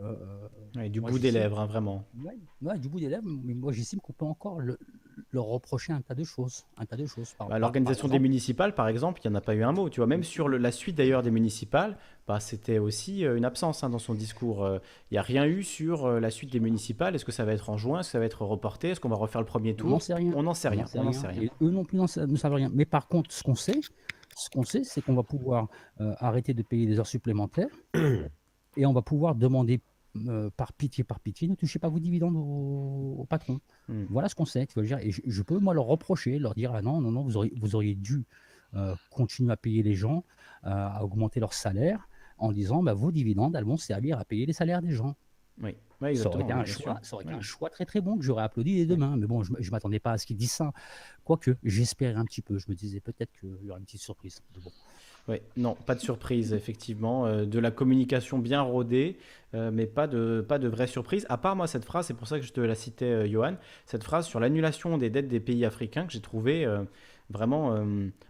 Euh, 0.00 0.14
Ouais, 0.76 0.88
du 0.90 1.00
moi, 1.00 1.10
bout 1.10 1.18
des 1.18 1.30
lèvres, 1.30 1.58
hein, 1.58 1.66
vraiment. 1.66 2.04
Ouais, 2.22 2.36
ouais, 2.62 2.78
du 2.78 2.88
bout 2.88 3.00
des 3.00 3.08
lèvres, 3.08 3.24
mais 3.26 3.54
moi 3.54 3.72
j'estime 3.72 4.00
qu'on 4.00 4.12
peut 4.12 4.26
encore 4.26 4.60
le- 4.60 4.78
leur 5.32 5.46
reprocher 5.46 5.92
un 5.92 6.02
tas 6.02 6.14
de 6.14 6.22
choses. 6.24 6.64
Un 6.76 6.84
tas 6.86 6.96
de 6.96 7.06
choses. 7.06 7.32
Par- 7.38 7.48
Bah, 7.48 7.58
L'organisation 7.58 8.06
par 8.06 8.12
des 8.12 8.18
municipales, 8.20 8.74
par 8.74 8.86
exemple, 8.86 9.20
il 9.24 9.28
n'y 9.30 9.34
en 9.34 9.38
a 9.38 9.40
pas 9.40 9.54
eu 9.54 9.62
un 9.64 9.72
mot. 9.72 9.88
Tu 9.88 9.98
vois, 10.00 10.06
même 10.06 10.22
sur 10.22 10.46
le- 10.46 10.58
la 10.58 10.70
suite 10.70 10.94
d'ailleurs 10.96 11.22
des 11.22 11.30
municipales, 11.30 11.96
bah, 12.28 12.38
c'était 12.38 12.78
aussi 12.78 13.24
euh, 13.24 13.36
une 13.36 13.44
absence 13.46 13.82
hein, 13.82 13.88
dans 13.90 13.98
son 13.98 14.14
discours. 14.14 14.62
Euh, 14.64 14.78
Il 15.10 15.14
n'y 15.14 15.18
a 15.18 15.22
rien 15.22 15.46
eu 15.46 15.62
sur 15.64 16.04
euh, 16.06 16.20
la 16.20 16.30
suite 16.30 16.52
des 16.52 16.60
municipales. 16.60 17.14
Est-ce 17.16 17.24
que 17.24 17.32
ça 17.32 17.44
va 17.46 17.52
être 17.54 17.70
en 17.70 17.76
juin? 17.78 18.00
Est-ce 18.00 18.08
que 18.08 18.12
ça 18.12 18.18
va 18.20 18.26
être 18.26 18.42
reporté? 18.44 18.90
Est-ce 18.90 19.00
qu'on 19.00 19.08
va 19.08 19.16
refaire 19.16 19.40
le 19.40 19.46
premier 19.46 19.70
On 19.80 19.84
n'en 19.84 19.90
tour 19.92 20.02
sait 20.02 20.14
rien. 20.14 20.32
On 20.36 20.42
n'en 20.42 20.54
sait 20.54 20.68
rien. 20.68 20.84
On 20.94 20.98
n'en 21.04 21.10
rien. 21.10 21.20
sait 21.20 21.26
rien. 21.28 21.42
Et 21.42 21.50
eux 21.62 21.70
non 21.70 21.84
plus 21.84 21.98
ne 21.98 22.06
savent 22.06 22.54
rien. 22.54 22.70
Mais 22.72 22.84
par 22.84 23.08
contre, 23.08 23.32
ce 23.32 23.42
qu'on 23.42 23.54
sait, 23.56 23.80
ce 24.36 24.50
qu'on 24.50 24.64
sait, 24.64 24.84
c'est 24.84 25.00
qu'on 25.00 25.14
va 25.14 25.22
pouvoir 25.24 25.68
euh, 26.00 26.14
arrêter 26.18 26.52
de 26.54 26.62
payer 26.62 26.86
des 26.86 26.98
heures 27.00 27.06
supplémentaires 27.06 27.68
et 28.76 28.86
on 28.86 28.92
va 28.92 29.02
pouvoir 29.02 29.34
demander 29.34 29.80
euh, 30.16 30.50
par 30.56 30.72
pitié, 30.72 31.04
par 31.04 31.20
pitié, 31.20 31.48
ne 31.48 31.54
touchez 31.54 31.78
pas 31.78 31.88
vos 31.88 31.98
dividendes 32.00 32.36
au, 32.36 33.16
au 33.20 33.26
patron. 33.28 33.60
Hmm. 33.88 34.04
Voilà 34.10 34.28
ce 34.28 34.34
qu'on 34.34 34.44
sait. 34.46 34.66
Tu 34.66 34.74
vois, 34.74 34.82
je 34.82 34.88
dire, 34.88 34.98
et 34.98 35.10
je, 35.10 35.20
je 35.24 35.42
peux 35.42 35.58
moi 35.58 35.74
leur 35.74 35.84
reprocher, 35.86 36.38
leur 36.38 36.54
dire 36.54 36.72
ah 36.74 36.82
non, 36.82 37.00
non, 37.00 37.10
non, 37.12 37.22
vous 37.22 37.36
auriez, 37.36 37.52
vous 37.60 37.74
auriez 37.76 37.94
dû 37.94 38.24
euh, 38.74 38.94
continuer 39.10 39.52
à 39.52 39.56
payer 39.56 39.82
les 39.82 39.94
gens, 39.94 40.24
euh, 40.64 40.70
à 40.70 41.04
augmenter 41.04 41.40
leur 41.40 41.52
salaire, 41.54 42.08
en 42.38 42.52
disant 42.52 42.82
bah, 42.82 42.94
vos 42.94 43.10
dividendes, 43.12 43.56
elles 43.56 43.64
vont 43.64 43.76
servir 43.76 44.18
à 44.18 44.24
payer 44.24 44.46
les 44.46 44.52
salaires 44.52 44.82
des 44.82 44.92
gens. 44.92 45.14
Oui, 45.62 45.74
Ouais, 46.00 46.14
Ça 46.14 46.28
aurait 46.28 46.44
été 46.44 46.52
un 46.52 46.64
choix, 46.64 46.94
sûr. 46.94 46.98
ça 47.02 47.14
aurait 47.16 47.24
été 47.24 47.32
Ouais. 47.32 47.38
un 47.40 47.42
choix 47.42 47.68
très 47.70 47.84
très 47.84 48.00
bon 48.00 48.16
que 48.16 48.22
j'aurais 48.24 48.44
applaudi 48.44 48.76
dès 48.76 48.86
demain. 48.86 49.16
Mais 49.16 49.26
bon, 49.26 49.42
je 49.42 49.52
ne 49.52 49.70
m'attendais 49.70 49.98
pas 49.98 50.12
à 50.12 50.18
ce 50.18 50.26
qu'ils 50.26 50.36
disent 50.36 50.52
ça. 50.52 50.72
Quoique, 51.24 51.56
j'espérais 51.64 52.14
un 52.14 52.24
petit 52.24 52.40
peu. 52.42 52.56
Je 52.58 52.66
me 52.68 52.76
disais 52.76 53.00
peut-être 53.00 53.32
qu'il 53.40 53.64
y 53.64 53.70
aurait 53.70 53.80
une 53.80 53.84
petite 53.84 54.02
surprise. 54.02 54.40
Bon. 54.62 54.70
Ouais, 55.28 55.42
non, 55.56 55.76
pas 55.86 55.94
de 55.94 56.00
surprise, 56.00 56.54
effectivement. 56.54 57.26
Euh, 57.26 57.44
de 57.44 57.58
la 57.58 57.70
communication 57.70 58.38
bien 58.38 58.62
rodée, 58.62 59.18
euh, 59.54 59.70
mais 59.72 59.86
pas 59.86 60.06
de, 60.06 60.44
pas 60.46 60.58
de 60.58 60.68
vraie 60.68 60.86
surprise. 60.86 61.26
À 61.28 61.38
part 61.38 61.56
moi, 61.56 61.66
cette 61.66 61.84
phrase, 61.84 62.06
c'est 62.06 62.14
pour 62.14 62.28
ça 62.28 62.38
que 62.38 62.44
je 62.44 62.52
te 62.52 62.60
la 62.60 62.74
citais, 62.74 63.06
euh, 63.06 63.26
Johan, 63.26 63.54
cette 63.86 64.04
phrase 64.04 64.26
sur 64.26 64.40
l'annulation 64.40 64.98
des 64.98 65.08
dettes 65.08 65.28
des 65.28 65.40
pays 65.40 65.64
africains 65.64 66.06
que 66.06 66.12
j'ai 66.12 66.20
trouvé 66.20 66.64
euh, 66.64 66.82
vraiment 67.30 67.78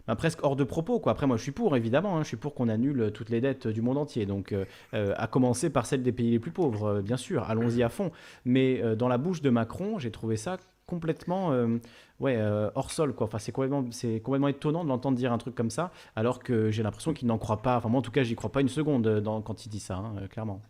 bah, 0.07 0.15
presque 0.17 0.43
hors 0.43 0.57
de 0.57 0.65
propos. 0.65 0.99
Quoi. 0.99 1.13
Après, 1.13 1.25
moi, 1.25 1.37
je 1.37 1.43
suis 1.43 1.53
pour, 1.53 1.77
évidemment, 1.77 2.17
hein, 2.17 2.23
je 2.23 2.27
suis 2.27 2.37
pour 2.37 2.53
qu'on 2.53 2.67
annule 2.67 3.11
toutes 3.13 3.29
les 3.29 3.39
dettes 3.39 3.67
du 3.67 3.81
monde 3.81 3.97
entier. 3.97 4.25
Donc, 4.25 4.53
à 4.91 5.27
commencer 5.27 5.69
par 5.69 5.85
celles 5.85 6.03
des 6.03 6.11
pays 6.11 6.31
les 6.31 6.39
plus 6.39 6.51
pauvres, 6.51 6.99
bien 6.99 7.15
sûr, 7.15 7.43
allons-y 7.43 7.81
à 7.81 7.87
fond. 7.87 8.11
Mais 8.43 8.83
dans 8.97 9.07
la 9.07 9.17
bouche 9.17 9.41
de 9.41 9.49
Macron, 9.49 9.99
j'ai 9.99 10.11
trouvé 10.11 10.35
ça 10.35 10.57
complètement 10.89 11.51
euh, 11.51 11.77
ouais, 12.19 12.35
euh, 12.35 12.71
hors 12.73 12.91
sol. 12.91 13.13
Quoi. 13.13 13.27
Enfin, 13.27 13.37
c'est 13.37 13.51
complètement, 13.51 13.85
c'est 13.91 14.19
complètement 14.21 14.47
étonnant 14.47 14.83
de 14.83 14.89
l'entendre 14.89 15.17
dire 15.17 15.31
un 15.31 15.37
truc 15.37 15.53
comme 15.55 15.69
ça, 15.69 15.91
alors 16.15 16.39
que 16.39 16.71
j'ai 16.71 16.81
l'impression 16.81 17.13
qu'il 17.13 17.27
n'en 17.27 17.37
croit 17.37 17.61
pas. 17.61 17.77
Enfin, 17.77 17.89
moi, 17.89 17.99
en 17.99 18.01
tout 18.01 18.11
cas, 18.11 18.23
j'y 18.23 18.35
crois 18.35 18.51
pas 18.51 18.61
une 18.61 18.69
seconde 18.69 19.05
euh, 19.07 19.41
quand 19.41 19.65
il 19.65 19.69
dit 19.69 19.79
ça, 19.79 19.97
hein, 19.97 20.27
clairement. 20.27 20.61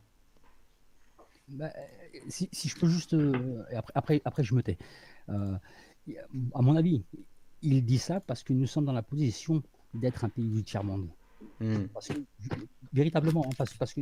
Bah, 1.48 1.72
si, 2.28 2.50
si 2.52 2.68
je 2.68 2.78
peux 2.78 2.88
juste. 2.88 3.16
après, 3.74 3.94
après, 3.96 4.22
après, 4.26 4.44
je 4.44 4.54
me 4.54 4.62
tais. 4.62 4.78
À 5.30 6.62
mon 6.62 6.76
avis, 6.76 7.04
il 7.62 7.86
dit 7.86 7.98
ça 7.98 8.20
parce 8.20 8.44
que 8.44 8.54
nous 8.54 8.68
sommes 8.68 8.86
dans 8.86 8.94
la 8.94 9.04
position 9.04 9.64
d'être 9.94 10.26
un 10.26 10.30
pays 10.30 10.50
du 10.50 10.64
tiers-monde. 10.64 11.10
Hmm. 11.60 11.88
Parce 11.94 12.08
que, 12.08 12.14
véritablement, 12.94 13.46
hein, 13.46 13.54
parce, 13.58 13.74
parce 13.74 13.94
que 13.94 14.02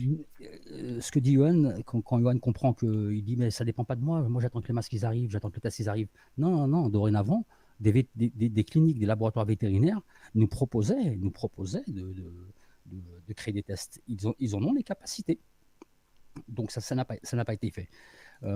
euh, 0.00 1.00
ce 1.00 1.10
que 1.12 1.18
dit 1.18 1.34
Johan, 1.34 1.74
quand, 1.84 2.00
quand 2.02 2.18
Johan 2.20 2.38
comprend 2.38 2.72
qu'il 2.74 3.22
dit 3.24 3.36
mais 3.36 3.50
ça 3.50 3.64
dépend 3.64 3.84
pas 3.84 3.96
de 3.96 4.02
moi, 4.02 4.22
moi 4.28 4.40
j'attends 4.42 4.60
que 4.60 4.68
les 4.68 4.74
masques 4.74 4.92
ils 4.92 5.04
arrivent, 5.04 5.30
j'attends 5.30 5.50
que 5.50 5.56
les 5.56 5.60
tests 5.60 5.78
ils 5.80 5.88
arrivent. 5.88 6.08
Non, 6.38 6.50
non, 6.50 6.66
non, 6.68 6.88
dorénavant, 6.88 7.46
des, 7.80 7.92
des, 8.14 8.30
des- 8.50 8.64
cliniques, 8.64 8.98
des 8.98 9.06
laboratoires 9.06 9.46
vétérinaires 9.46 10.00
nous 10.34 10.48
proposaient, 10.48 11.16
nous 11.16 11.30
proposaient 11.30 11.84
de, 11.88 12.12
de- 12.12 12.32
de- 13.26 13.32
créer 13.34 13.52
des 13.54 13.62
tests. 13.62 14.00
Ils, 14.08 14.26
ont, 14.28 14.34
ils 14.38 14.54
en 14.54 14.62
ont 14.62 14.72
les 14.74 14.82
capacités. 14.82 15.38
Donc 16.48 16.70
ça, 16.72 16.80
ça 16.80 16.94
n'a 16.94 17.04
pas, 17.04 17.14
ça 17.22 17.42
pas 17.44 17.54
été 17.54 17.70
fait. 17.70 17.88
Euh, 18.44 18.48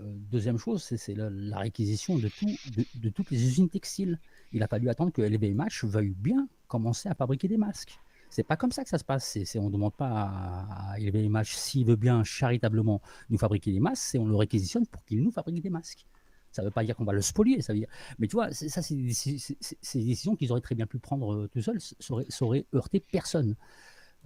euh, 0.00 0.16
deuxième 0.30 0.58
chose, 0.58 0.82
c'est 0.84 0.96
c'est 0.98 1.14
la, 1.14 1.30
la 1.30 1.58
réquisition 1.58 2.18
de, 2.18 2.28
tout, 2.28 2.46
de, 2.76 2.84
de 2.96 3.08
toutes 3.10 3.30
les 3.30 3.44
usines 3.44 3.68
textiles. 3.70 4.20
Il 4.52 4.62
a 4.62 4.68
fallu 4.68 4.88
attendre 4.88 5.12
que 5.12 5.22
LVMH 5.22 5.84
veuille 5.84 6.14
bien 6.18 6.48
commencer 6.72 7.08
à 7.10 7.14
fabriquer 7.14 7.48
des 7.48 7.58
masques. 7.58 7.98
C'est 8.30 8.44
pas 8.44 8.56
comme 8.56 8.72
ça 8.72 8.82
que 8.82 8.88
ça 8.88 8.96
se 8.96 9.04
passe. 9.04 9.38
C'est- 9.44 9.58
on 9.58 9.66
ne 9.66 9.72
demande 9.72 9.94
pas 9.94 10.08
à, 10.08 10.92
à 10.92 10.98
LVMH 10.98 11.54
s'il 11.54 11.84
veut 11.84 11.96
bien 11.96 12.24
charitablement 12.24 13.02
nous 13.28 13.36
fabriquer 13.36 13.72
des 13.72 13.80
masques, 13.80 14.04
c'est 14.10 14.18
on 14.18 14.26
le 14.26 14.36
réquisitionne 14.36 14.86
pour 14.86 15.04
qu'il 15.04 15.22
nous 15.22 15.30
fabrique 15.30 15.60
des 15.62 15.68
masques. 15.68 16.06
Ça 16.50 16.62
ne 16.62 16.66
veut 16.66 16.70
pas 16.72 16.82
dire 16.84 16.96
qu'on 16.96 17.04
va 17.04 17.12
le 17.12 17.20
spolier, 17.20 17.60
ça 17.60 17.72
veut 17.74 17.78
dire. 17.78 17.88
Mais 18.18 18.26
tu 18.26 18.36
vois, 18.36 18.50
ça, 18.52 18.80
c'est 18.82 18.94
des, 18.94 19.04
décisions 19.04 20.34
qu'ils 20.36 20.50
auraient 20.50 20.60
très 20.62 20.74
bien 20.74 20.86
pu 20.86 20.98
prendre 20.98 21.34
euh, 21.34 21.48
tout 21.48 21.60
seuls, 21.60 21.80
ça 21.80 22.44
aurait 22.44 22.66
heurté 22.74 23.00
personne. 23.00 23.54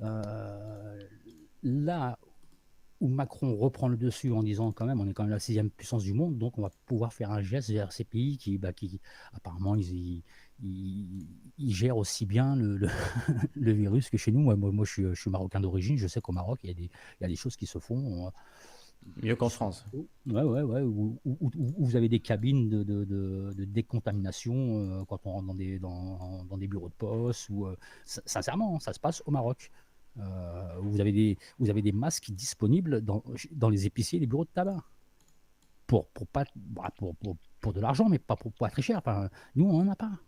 Euh, 0.02 1.00
là 1.62 2.18
où 3.00 3.08
Macron 3.08 3.57
reprend 3.57 3.89
le 3.89 3.97
dessus 3.97 4.33
en 4.33 4.42
disant 4.42 4.73
quand 4.73 4.86
même 4.86 5.00
on 5.00 5.07
est 5.08 5.12
quand 5.12 5.25
même 5.25 5.33
la 5.33 5.39
sixième 5.39 5.70
puissance 5.70 6.02
du 6.02 6.15
monde, 6.15 6.39
donc 6.39 6.58
on 6.58 6.62
va 6.62 6.70
pouvoir 6.86 7.12
faire 7.12 7.31
un 7.31 7.42
geste 7.42 7.70
vers 7.70 7.92
ces 7.92 8.05
pays 8.05 8.39
qui, 8.39 8.57
bah, 8.58 8.73
qui 8.73 9.00
apparemment 9.34 9.75
ils, 9.75 9.92
ils, 9.92 10.23
ils- 10.62 11.26
ils 11.58 11.74
gèrent 11.74 11.96
aussi 11.96 12.26
bien 12.26 12.56
le, 12.56 12.76
le, 12.76 12.88
le 13.54 13.72
virus 13.72 14.10
que 14.10 14.16
chez 14.18 14.32
nous. 14.32 14.40
Moi, 14.40 14.56
moi, 14.56 14.84
je, 14.84 14.90
suis, 14.92 15.02
je 15.04 15.20
suis 15.20 15.30
marocain 15.30 15.60
d'origine, 15.60 15.96
je 15.98 16.06
sais 16.06 16.20
qu'au 16.20 16.32
Maroc 16.32 16.60
il 16.62 16.68
y, 16.68 16.70
a 16.70 16.74
des, 16.74 16.84
il 16.84 17.22
y 17.22 17.24
a 17.24 17.28
des 17.28 17.36
choses 17.36 17.56
qui 17.56 17.66
se 17.66 17.78
font. 17.78 18.32
Mieux 19.22 19.36
qu'en 19.36 19.48
France. 19.48 19.84
Ouais, 20.26 20.42
ouais, 20.42 20.62
ouais, 20.62 20.82
où, 20.82 21.18
où- 21.24 21.36
où- 21.40 21.50
où 21.54 21.84
vous 21.86 21.94
avez 21.96 22.08
des 22.08 22.18
cabines 22.20 22.68
de, 22.68 22.82
de- 22.82 23.04
de- 23.04 23.52
de 23.56 23.64
décontamination 23.64 24.54
euh, 24.80 25.04
quand 25.04 25.20
on 25.26 25.32
rentre 25.32 25.46
dans 25.46 25.54
des, 25.54 25.78
dans, 25.78 26.44
dans 26.44 26.58
des 26.58 26.66
bureaux 26.66 26.88
de 26.88 26.94
poste. 26.94 27.48
Ou, 27.50 27.66
euh, 27.66 27.76
sin- 28.04 28.22
sincèrement, 28.26 28.80
ça 28.80 28.92
se 28.92 28.98
passe 28.98 29.22
au 29.26 29.30
Maroc. 29.30 29.70
Euh, 30.18 30.74
vous, 30.80 31.00
avez 31.00 31.12
des, 31.12 31.38
vous 31.58 31.70
avez 31.70 31.82
des 31.82 31.92
masques 31.92 32.30
disponibles 32.32 33.00
dans, 33.02 33.22
dans 33.52 33.68
les 33.68 33.86
épiciers 33.86 34.16
et 34.16 34.20
les 34.20 34.26
bureaux 34.26 34.44
de 34.44 34.50
tabac. 34.52 34.82
Pour, 35.86 36.08
pour, 36.08 36.26
pas, 36.26 36.44
bah, 36.56 36.90
pour, 36.98 37.14
pour, 37.16 37.36
pour 37.60 37.72
de 37.72 37.80
l'argent, 37.80 38.08
mais 38.08 38.18
pas 38.18 38.34
pour 38.34 38.52
pas 38.52 38.70
très 38.70 38.82
cher. 38.82 38.98
Enfin, 38.98 39.28
nous, 39.54 39.66
on 39.66 39.84
n'en 39.84 39.92
a 39.92 39.96
pas. 39.96 40.18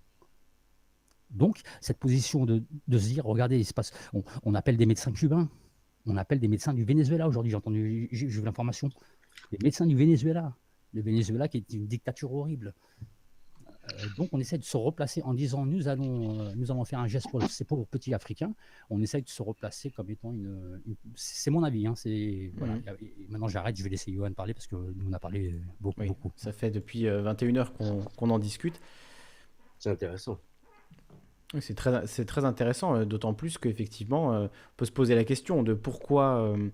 Donc, 1.31 1.60
cette 1.81 1.98
position 1.98 2.47
de, 2.47 2.62
de 2.86 2.98
se 2.98 3.07
dire, 3.08 3.24
regardez, 3.24 3.58
il 3.58 3.65
se 3.65 3.74
passe, 3.74 3.92
on, 4.15 4.23
on 4.44 4.55
appelle 4.55 4.76
des 4.76 4.86
médecins 4.86 5.12
cubains, 5.12 5.48
on 6.07 6.16
appelle 6.16 6.40
des 6.40 6.48
médecins 6.48 6.73
du 6.74 6.84
Venezuela 6.84 7.28
aujourd'hui, 7.28 7.50
j'ai 7.50 7.57
entendu, 7.57 8.08
j'ai 8.12 8.26
vu 8.26 8.42
l'information. 8.42 8.89
Des 9.52 9.58
médecins 9.62 9.86
du 9.86 9.94
Venezuela. 9.97 10.57
Le 10.94 11.02
Venezuela 11.02 11.48
qui 11.48 11.58
est 11.58 11.73
une 11.74 11.86
dictature 11.86 12.32
horrible. 12.32 12.73
Euh, 13.94 14.07
donc 14.16 14.28
on 14.32 14.40
essaie 14.40 14.58
de 14.58 14.65
se 14.65 14.76
replacer 14.76 15.23
en 15.23 15.32
disant 15.34 15.65
nous 15.65 15.89
allons, 15.89 16.40
euh, 16.40 16.52
nous 16.57 16.70
allons 16.70 16.84
faire 16.84 16.98
un 16.98 17.07
geste 17.07 17.31
pour 17.31 17.42
ces 17.50 17.65
pauvres 17.65 17.86
petits 17.86 18.12
Africains. 18.15 18.55
On 18.90 19.00
essaie 19.02 19.20
de 19.23 19.28
se 19.28 19.42
replacer 19.42 19.90
comme 19.90 20.10
étant 20.10 20.32
une. 20.32 20.81
une- 20.86 20.97
c'est 21.15 21.50
mon 21.50 21.62
avis. 21.62 21.86
Hein, 21.86 21.94
c'est, 21.94 22.52
voilà. 22.57 22.74
Mhm. 22.76 22.82
Et 23.00 23.26
maintenant 23.28 23.48
j'arrête, 23.48 23.76
je 23.76 23.82
vais 23.82 23.90
laisser 23.90 24.12
Johan 24.12 24.32
parler 24.32 24.55
parce 24.55 24.66
que 24.66 24.76
nous 24.76 25.08
on 25.08 25.12
a 25.12 25.18
parlé 25.18 25.55
beaucoup. 25.81 26.00
Oui, 26.00 26.08
beaucoup. 26.08 26.32
ça 26.36 26.52
fait 26.52 26.70
depuis 26.70 27.05
21h 27.05 27.73
qu'on 27.73 28.02
qu'on 28.02 28.31
en 28.31 28.39
discute. 28.39 28.81
C'est 29.78 29.90
intéressant. 29.90 30.39
Oui, 31.55 31.60
C'est 31.62 31.75
très, 31.75 32.07
c'est 32.07 32.27
très 32.27 32.44
intéressant, 32.44 32.94
euh, 32.94 33.05
d'autant 33.07 33.33
plus 33.33 33.57
qu'effectivement, 33.57 34.35
euh, 34.35 34.47
on 34.47 34.77
peut 34.77 34.85
se 34.85 34.93
poser 34.93 35.15
la 35.15 35.25
question 35.25 35.62
de 35.62 35.73
pourquoi, 35.73 36.43
euh, 36.43 36.68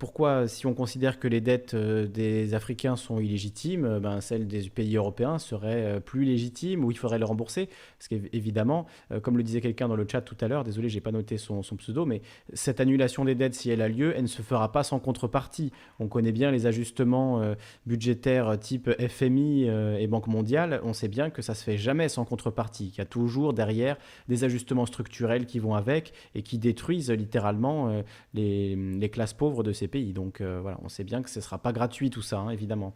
pourquoi 0.00 0.48
si 0.48 0.66
on 0.66 0.72
considère 0.72 1.20
que 1.20 1.28
les 1.28 1.42
dettes 1.42 1.74
euh, 1.74 2.06
des 2.06 2.54
Africains 2.54 2.96
sont 2.96 3.20
illégitimes, 3.20 3.84
euh, 3.84 4.00
ben, 4.00 4.22
celles 4.22 4.48
des 4.48 4.70
pays 4.70 4.96
européens 4.96 5.38
seraient 5.38 5.84
euh, 5.84 6.00
plus 6.00 6.24
légitimes 6.24 6.86
ou 6.86 6.90
il 6.90 6.96
faudrait 6.96 7.18
les 7.18 7.24
rembourser. 7.24 7.68
Parce 7.98 8.08
qu'évidemment, 8.08 8.86
comme 9.22 9.36
le 9.36 9.42
disait 9.42 9.60
quelqu'un 9.60 9.86
dans 9.86 9.96
le 9.96 10.06
chat 10.10 10.22
tout 10.22 10.36
à 10.40 10.48
l'heure, 10.48 10.64
désolé, 10.64 10.88
j'ai 10.88 11.02
pas 11.02 11.12
noté 11.12 11.36
son, 11.36 11.60
pseudo, 11.60 12.06
mais 12.06 12.22
cette 12.54 12.80
annulation 12.80 13.26
des 13.26 13.34
dettes, 13.34 13.54
si 13.54 13.68
elle 13.68 13.82
a 13.82 13.88
lieu, 13.88 14.14
elle 14.16 14.22
ne 14.22 14.26
se 14.26 14.40
fera 14.40 14.72
pas 14.72 14.82
sans 14.82 14.98
contrepartie. 14.98 15.70
On 15.98 16.08
connaît 16.08 16.32
bien 16.32 16.50
les 16.50 16.64
ajustements 16.64 17.42
budgétaires 17.84 18.58
type 18.58 18.90
FMI 18.98 19.64
et 19.64 20.06
Banque 20.06 20.28
mondiale. 20.28 20.80
On 20.82 20.94
sait 20.94 21.08
bien 21.08 21.28
que 21.28 21.42
ça 21.42 21.52
se 21.52 21.62
fait 21.62 21.76
jamais 21.76 22.08
sans 22.08 22.24
contrepartie, 22.24 22.88
qu'il 22.88 22.98
y 22.98 23.02
a 23.02 23.06
toujours 23.06 23.52
derrière 23.52 23.98
des 24.28 24.44
ajustements 24.44 24.86
structurels 24.86 25.44
qui 25.44 25.58
vont 25.58 25.74
avec 25.74 26.14
et 26.34 26.40
qui 26.40 26.58
détruisent 26.58 27.10
littéralement 27.10 28.02
les, 28.32 28.76
les 28.76 29.10
classes 29.10 29.34
pauvres 29.34 29.62
de 29.62 29.72
ces 29.72 29.88
pays. 29.90 30.12
Donc 30.12 30.40
euh, 30.40 30.60
voilà, 30.60 30.78
on 30.82 30.88
sait 30.88 31.04
bien 31.04 31.22
que 31.22 31.28
ce 31.30 31.38
ne 31.38 31.42
sera 31.42 31.58
pas 31.58 31.72
gratuit 31.72 32.10
tout 32.10 32.22
ça, 32.22 32.38
hein, 32.38 32.50
évidemment. 32.50 32.94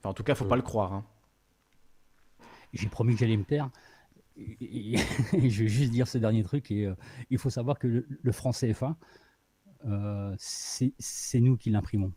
Enfin, 0.00 0.10
en 0.10 0.14
tout 0.14 0.24
cas, 0.24 0.34
faut 0.34 0.44
pas 0.46 0.56
le 0.56 0.62
croire. 0.62 0.92
hein. 0.92 1.04
J'ai 2.72 2.88
promis 2.88 3.14
que 3.14 3.20
j'allais 3.20 3.36
me 3.36 3.44
taire. 3.44 3.70
et- 4.36 4.94
et 4.94 4.96
je 5.50 5.62
vais 5.62 5.68
juste 5.68 5.92
dire 5.92 6.08
ce 6.08 6.18
dernier 6.18 6.42
truc. 6.42 6.70
Et, 6.70 6.86
euh, 6.86 6.94
il 7.30 7.38
faut 7.38 7.50
savoir 7.50 7.78
que 7.78 7.86
le, 7.86 8.06
le 8.22 8.32
franc 8.32 8.52
CFA, 8.52 8.96
euh, 9.84 10.34
c'est 10.38 11.40
nous 11.40 11.56
qui 11.56 11.70
l'imprimons. 11.70 12.12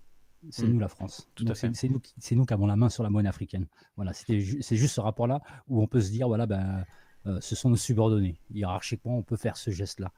C'est 0.52 0.66
Mm. 0.68 0.74
nous 0.74 0.80
la 0.80 0.88
France. 0.88 1.28
C'est- 1.74 1.90
nous, 1.90 2.00
qui- 2.00 2.14
c'est 2.20 2.36
nous 2.36 2.46
qui 2.46 2.54
avons 2.54 2.68
la 2.68 2.76
main 2.76 2.88
sur 2.90 3.04
la 3.04 3.10
monnaie 3.10 3.28
africaine. 3.30 3.68
Voilà, 3.96 4.12
ju- 4.30 4.62
c'est 4.62 4.76
juste 4.78 4.94
ce 4.96 5.02
rapport-là 5.02 5.42
où 5.68 5.82
on 5.82 5.88
peut 5.88 6.00
se 6.02 6.12
dire, 6.12 6.28
voilà, 6.28 6.46
ben, 6.46 6.86
euh, 7.26 7.40
ce 7.42 7.56
sont 7.56 7.70
nos 7.70 7.76
subordonnés. 7.76 8.40
Hiérarchiquement, 8.52 9.18
on 9.18 9.24
peut 9.24 9.38
faire 9.38 9.58
ce 9.58 9.72
geste-là. 9.72 10.12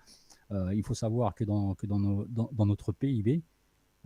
Euh, 0.52 0.74
il 0.74 0.84
faut 0.84 0.94
savoir 0.94 1.36
que 1.36 1.44
dans, 1.44 1.76
que 1.76 1.86
dans, 1.88 2.00
nos- 2.00 2.26
dans- 2.26 2.50
dans 2.54 2.66
notre 2.66 2.92
PIB, 2.92 3.42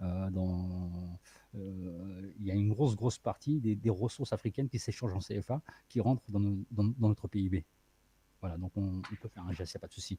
euh, 0.02 0.30
dans, 0.32 1.20
euh, 1.56 2.32
il 2.40 2.46
y 2.46 2.52
a 2.52 2.56
une 2.56 2.70
grosse, 2.70 2.96
grosse 2.96 3.20
partie 3.20 3.60
des, 3.60 3.76
des 3.76 3.90
ressources 3.92 4.34
africaines 4.34 4.68
qui 4.70 4.80
s'échangent 4.80 5.14
en 5.14 5.20
CFA, 5.20 5.62
qui 5.88 6.00
rentrent 6.02 6.24
dans, 6.32 6.40
nos- 6.40 6.66
dans- 6.72 6.94
dans 6.98 7.10
notre 7.10 7.28
PIB. 7.28 7.64
Voilà, 8.40 8.58
donc 8.58 8.72
on, 8.76 8.98
on 9.12 9.16
peut 9.22 9.28
faire 9.30 9.46
un 9.46 9.54
geste, 9.54 9.74
il 9.74 9.78
n'y 9.78 9.80
a 9.80 9.82
pas 9.82 9.88
de 9.88 9.94
souci. 9.94 10.18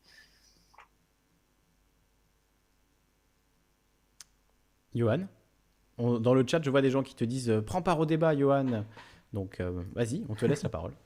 Johan? 4.94 5.26
On- 5.98 6.20
Dans 6.20 6.34
le 6.34 6.44
chat, 6.46 6.62
je 6.62 6.70
vois 6.70 6.82
des 6.82 6.90
gens 6.90 7.02
qui 7.02 7.14
te 7.14 7.24
disent 7.24 7.50
euh, 7.50 7.62
Prends 7.62 7.82
part 7.82 7.98
au 7.98 8.06
débat, 8.06 8.36
Johan. 8.36 8.84
Donc, 9.32 9.58
euh, 9.60 9.82
vas-y, 9.94 10.24
on 10.28 10.34
te 10.34 10.44
laisse 10.46 10.62
la 10.62 10.68
parole. 10.68 10.92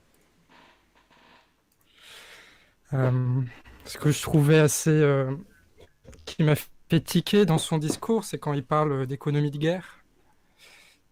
Euh, 2.93 3.41
ce 3.87 3.97
que 3.97 4.11
je 4.11 4.21
trouvais 4.21 4.59
assez. 4.59 4.89
euh, 4.91 5.35
qui 6.25 6.43
m'a 6.43 6.55
fait 6.55 7.01
tiquer 7.01 7.45
dans 7.45 7.57
son 7.59 7.77
discours, 7.79 8.23
c'est 8.25 8.39
quand 8.39 8.53
il 8.53 8.65
parle 8.65 9.07
d'économie 9.07 9.51
de 9.51 9.57
guerre. 9.57 10.03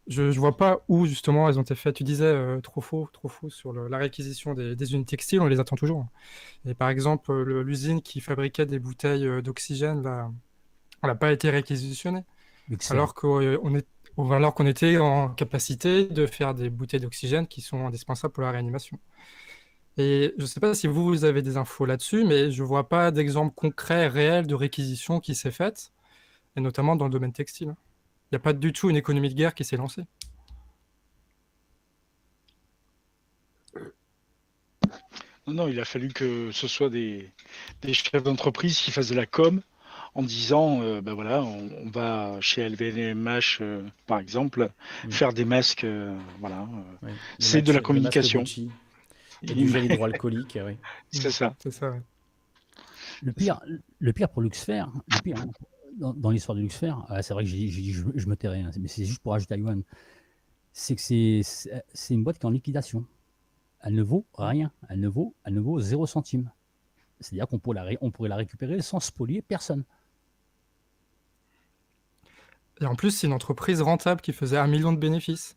Je 0.07 0.21
ne 0.21 0.31
vois 0.33 0.55
pas 0.55 0.83
où 0.87 1.07
justement 1.07 1.49
elles 1.49 1.57
ont 1.57 1.63
été 1.63 1.73
faites. 1.73 1.95
Tu 1.95 2.03
disais 2.03 2.25
euh, 2.25 2.61
trop 2.61 2.79
faux, 2.81 3.09
trop 3.11 3.27
faux 3.27 3.49
sur 3.49 3.73
le- 3.73 3.87
la 3.87 3.97
réquisition 3.97 4.53
des, 4.53 4.75
des 4.75 4.93
unités 4.93 5.17
textiles, 5.17 5.41
on 5.41 5.47
les 5.47 5.59
attend 5.59 5.75
toujours. 5.75 6.05
Et 6.67 6.75
par 6.75 6.89
exemple, 6.89 7.33
le- 7.33 7.63
l'usine 7.63 8.01
qui 8.01 8.21
fabriquait 8.21 8.65
des 8.67 8.79
bouteilles 8.79 9.27
euh, 9.27 9.41
d'oxygène, 9.41 10.03
là, 10.03 10.31
elle 11.03 11.09
n'a 11.09 11.15
pas 11.15 11.31
été 11.33 11.49
réquisitionnée. 11.51 12.23
Alors 12.89 13.13
qu'on 13.15 13.41
est, 13.77 13.87
alors 14.31 14.55
qu'on 14.55 14.67
était 14.67 14.97
en 14.99 15.29
capacité 15.29 16.05
de 16.07 16.27
faire 16.27 16.53
des 16.55 16.69
bouteilles 16.69 17.01
d'oxygène 17.01 17.47
qui 17.47 17.61
sont 17.61 17.85
indispensables 17.87 18.33
pour 18.33 18.43
la 18.43 18.51
réanimation. 18.51 18.99
Et 19.97 20.33
je 20.37 20.41
ne 20.41 20.47
sais 20.47 20.59
pas 20.59 20.73
si 20.73 20.87
vous, 20.87 21.05
vous 21.05 21.23
avez 21.23 21.41
des 21.41 21.57
infos 21.57 21.85
là-dessus, 21.85 22.25
mais 22.25 22.51
je 22.51 22.61
ne 22.61 22.67
vois 22.67 22.89
pas 22.89 23.11
d'exemple 23.11 23.53
concret, 23.55 24.07
réel 24.07 24.45
de 24.45 24.55
réquisition 24.55 25.19
qui 25.19 25.35
s'est 25.35 25.51
faite, 25.51 25.91
et 26.57 26.61
notamment 26.61 26.95
dans 26.95 27.05
le 27.05 27.11
domaine 27.11 27.31
textile. 27.31 27.75
Il 28.25 28.35
n'y 28.35 28.37
a 28.37 28.39
pas 28.39 28.53
du 28.53 28.73
tout 28.73 28.89
une 28.89 28.97
économie 28.97 29.29
de 29.29 29.35
guerre 29.35 29.53
qui 29.53 29.63
s'est 29.63 29.77
lancée. 29.77 30.03
Non, 35.47 35.53
non, 35.53 35.67
il 35.67 35.79
a 35.79 35.85
fallu 35.85 36.09
que 36.09 36.49
ce 36.51 36.67
soit 36.67 36.89
des, 36.89 37.29
des 37.83 37.93
chefs 37.93 38.23
d'entreprise 38.23 38.79
qui 38.79 38.91
fassent 38.91 39.09
de 39.09 39.15
la 39.15 39.27
com 39.27 39.61
en 40.15 40.23
disant, 40.23 40.81
euh, 40.81 41.01
ben 41.01 41.13
voilà, 41.13 41.43
on, 41.43 41.69
on 41.85 41.89
va 41.89 42.37
chez 42.39 42.67
LVMH, 42.67 43.59
euh, 43.61 43.83
par 44.07 44.19
exemple, 44.19 44.71
faire 45.09 45.33
des 45.33 45.45
masques, 45.45 45.83
euh, 45.83 46.17
voilà. 46.39 46.67
Ouais. 47.03 47.11
C'est 47.37 47.61
de 47.61 47.71
la 47.73 47.81
communication. 47.81 48.43
Et 49.43 49.53
du 49.53 49.67
gel 49.69 49.85
hydroalcoolique, 49.85 50.57
oui. 50.65 50.77
C'est 51.11 51.31
ça. 51.31 51.55
C'est 51.59 51.71
ça. 51.71 51.91
ouais. 51.91 52.01
Le 53.23 53.31
pire, 53.33 53.61
le 53.99 54.13
pire 54.13 54.29
pour 54.29 54.41
Luxfer, 54.41 54.83
le 55.07 55.19
pire, 55.21 55.37
hein, 55.39 55.47
dans, 55.97 56.13
dans 56.13 56.31
l'histoire 56.31 56.55
de 56.55 56.61
Luxfer, 56.61 56.93
ah, 57.07 57.21
c'est 57.21 57.33
vrai 57.33 57.43
que 57.43 57.49
j'ai 57.49 57.67
j'ai 57.69 57.81
dit 57.81 57.93
je, 57.93 58.03
je 58.15 58.27
me 58.27 58.35
tairai, 58.35 58.61
hein, 58.61 58.71
mais 58.79 58.87
c'est 58.87 59.05
juste 59.05 59.21
pour 59.21 59.33
ajouter 59.33 59.53
à 59.53 59.57
Yuan, 59.57 59.81
c'est 60.73 60.95
que 60.95 61.01
c'est- 61.01 62.13
une 62.13 62.23
boîte 62.23 62.37
qui 62.37 62.43
est 62.43 62.47
en 62.47 62.51
liquidation. 62.51 63.05
Elle 63.81 63.93
ne 63.95 64.03
vaut 64.03 64.25
rien. 64.33 64.71
Elle 64.89 64.99
ne 64.99 65.07
vaut, 65.07 65.33
elle 65.45 65.53
ne 65.53 65.59
vaut 65.59 65.79
0 65.79 66.05
centime. 66.07 66.51
C'est-à-dire 67.19 67.47
qu'on 67.47 67.59
pourrait, 67.59 67.75
la 67.75 67.83
ré- 67.83 67.97
on 68.01 68.11
pourrait 68.11 68.29
la 68.29 68.35
récupérer 68.35 68.81
sans 68.81 68.99
spolier 68.99 69.41
personne. 69.41 69.83
Et 72.81 72.85
en 72.85 72.95
plus, 72.95 73.11
c'est 73.11 73.27
une 73.27 73.33
entreprise 73.33 73.81
rentable 73.81 74.21
qui 74.21 74.33
faisait 74.33 74.57
un 74.57 74.67
million 74.67 74.91
de 74.91 74.97
bénéfices. 74.97 75.55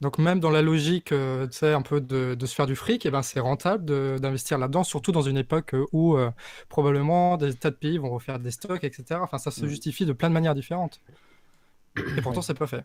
Donc 0.00 0.18
même 0.18 0.38
dans 0.38 0.50
la 0.50 0.62
logique, 0.62 1.10
euh, 1.10 1.46
tu 1.48 1.58
sais, 1.58 1.72
un 1.72 1.82
peu 1.82 2.00
de, 2.00 2.36
de 2.36 2.46
se 2.46 2.54
faire 2.54 2.66
du 2.66 2.76
fric, 2.76 3.04
eh 3.04 3.10
ben, 3.10 3.22
c'est 3.22 3.40
rentable 3.40 3.84
de- 3.84 4.16
d'investir 4.20 4.56
là-dedans, 4.56 4.84
surtout 4.84 5.10
dans 5.10 5.22
une 5.22 5.36
époque 5.36 5.74
où 5.92 6.16
euh, 6.16 6.30
probablement 6.68 7.36
des 7.36 7.52
tas 7.54 7.70
de 7.70 7.76
pays 7.76 7.98
vont 7.98 8.10
refaire 8.10 8.38
des 8.38 8.52
stocks, 8.52 8.84
etc. 8.84 9.20
Enfin, 9.22 9.38
ça 9.38 9.50
se 9.50 9.64
Mm. 9.64 9.68
justifie 9.68 10.06
de 10.06 10.12
plein 10.12 10.28
de 10.28 10.34
manières 10.34 10.54
différentes. 10.54 11.00
Et 12.16 12.20
pourtant, 12.22 12.42
c'est 12.42 12.54
pas 12.54 12.68
fait. 12.68 12.84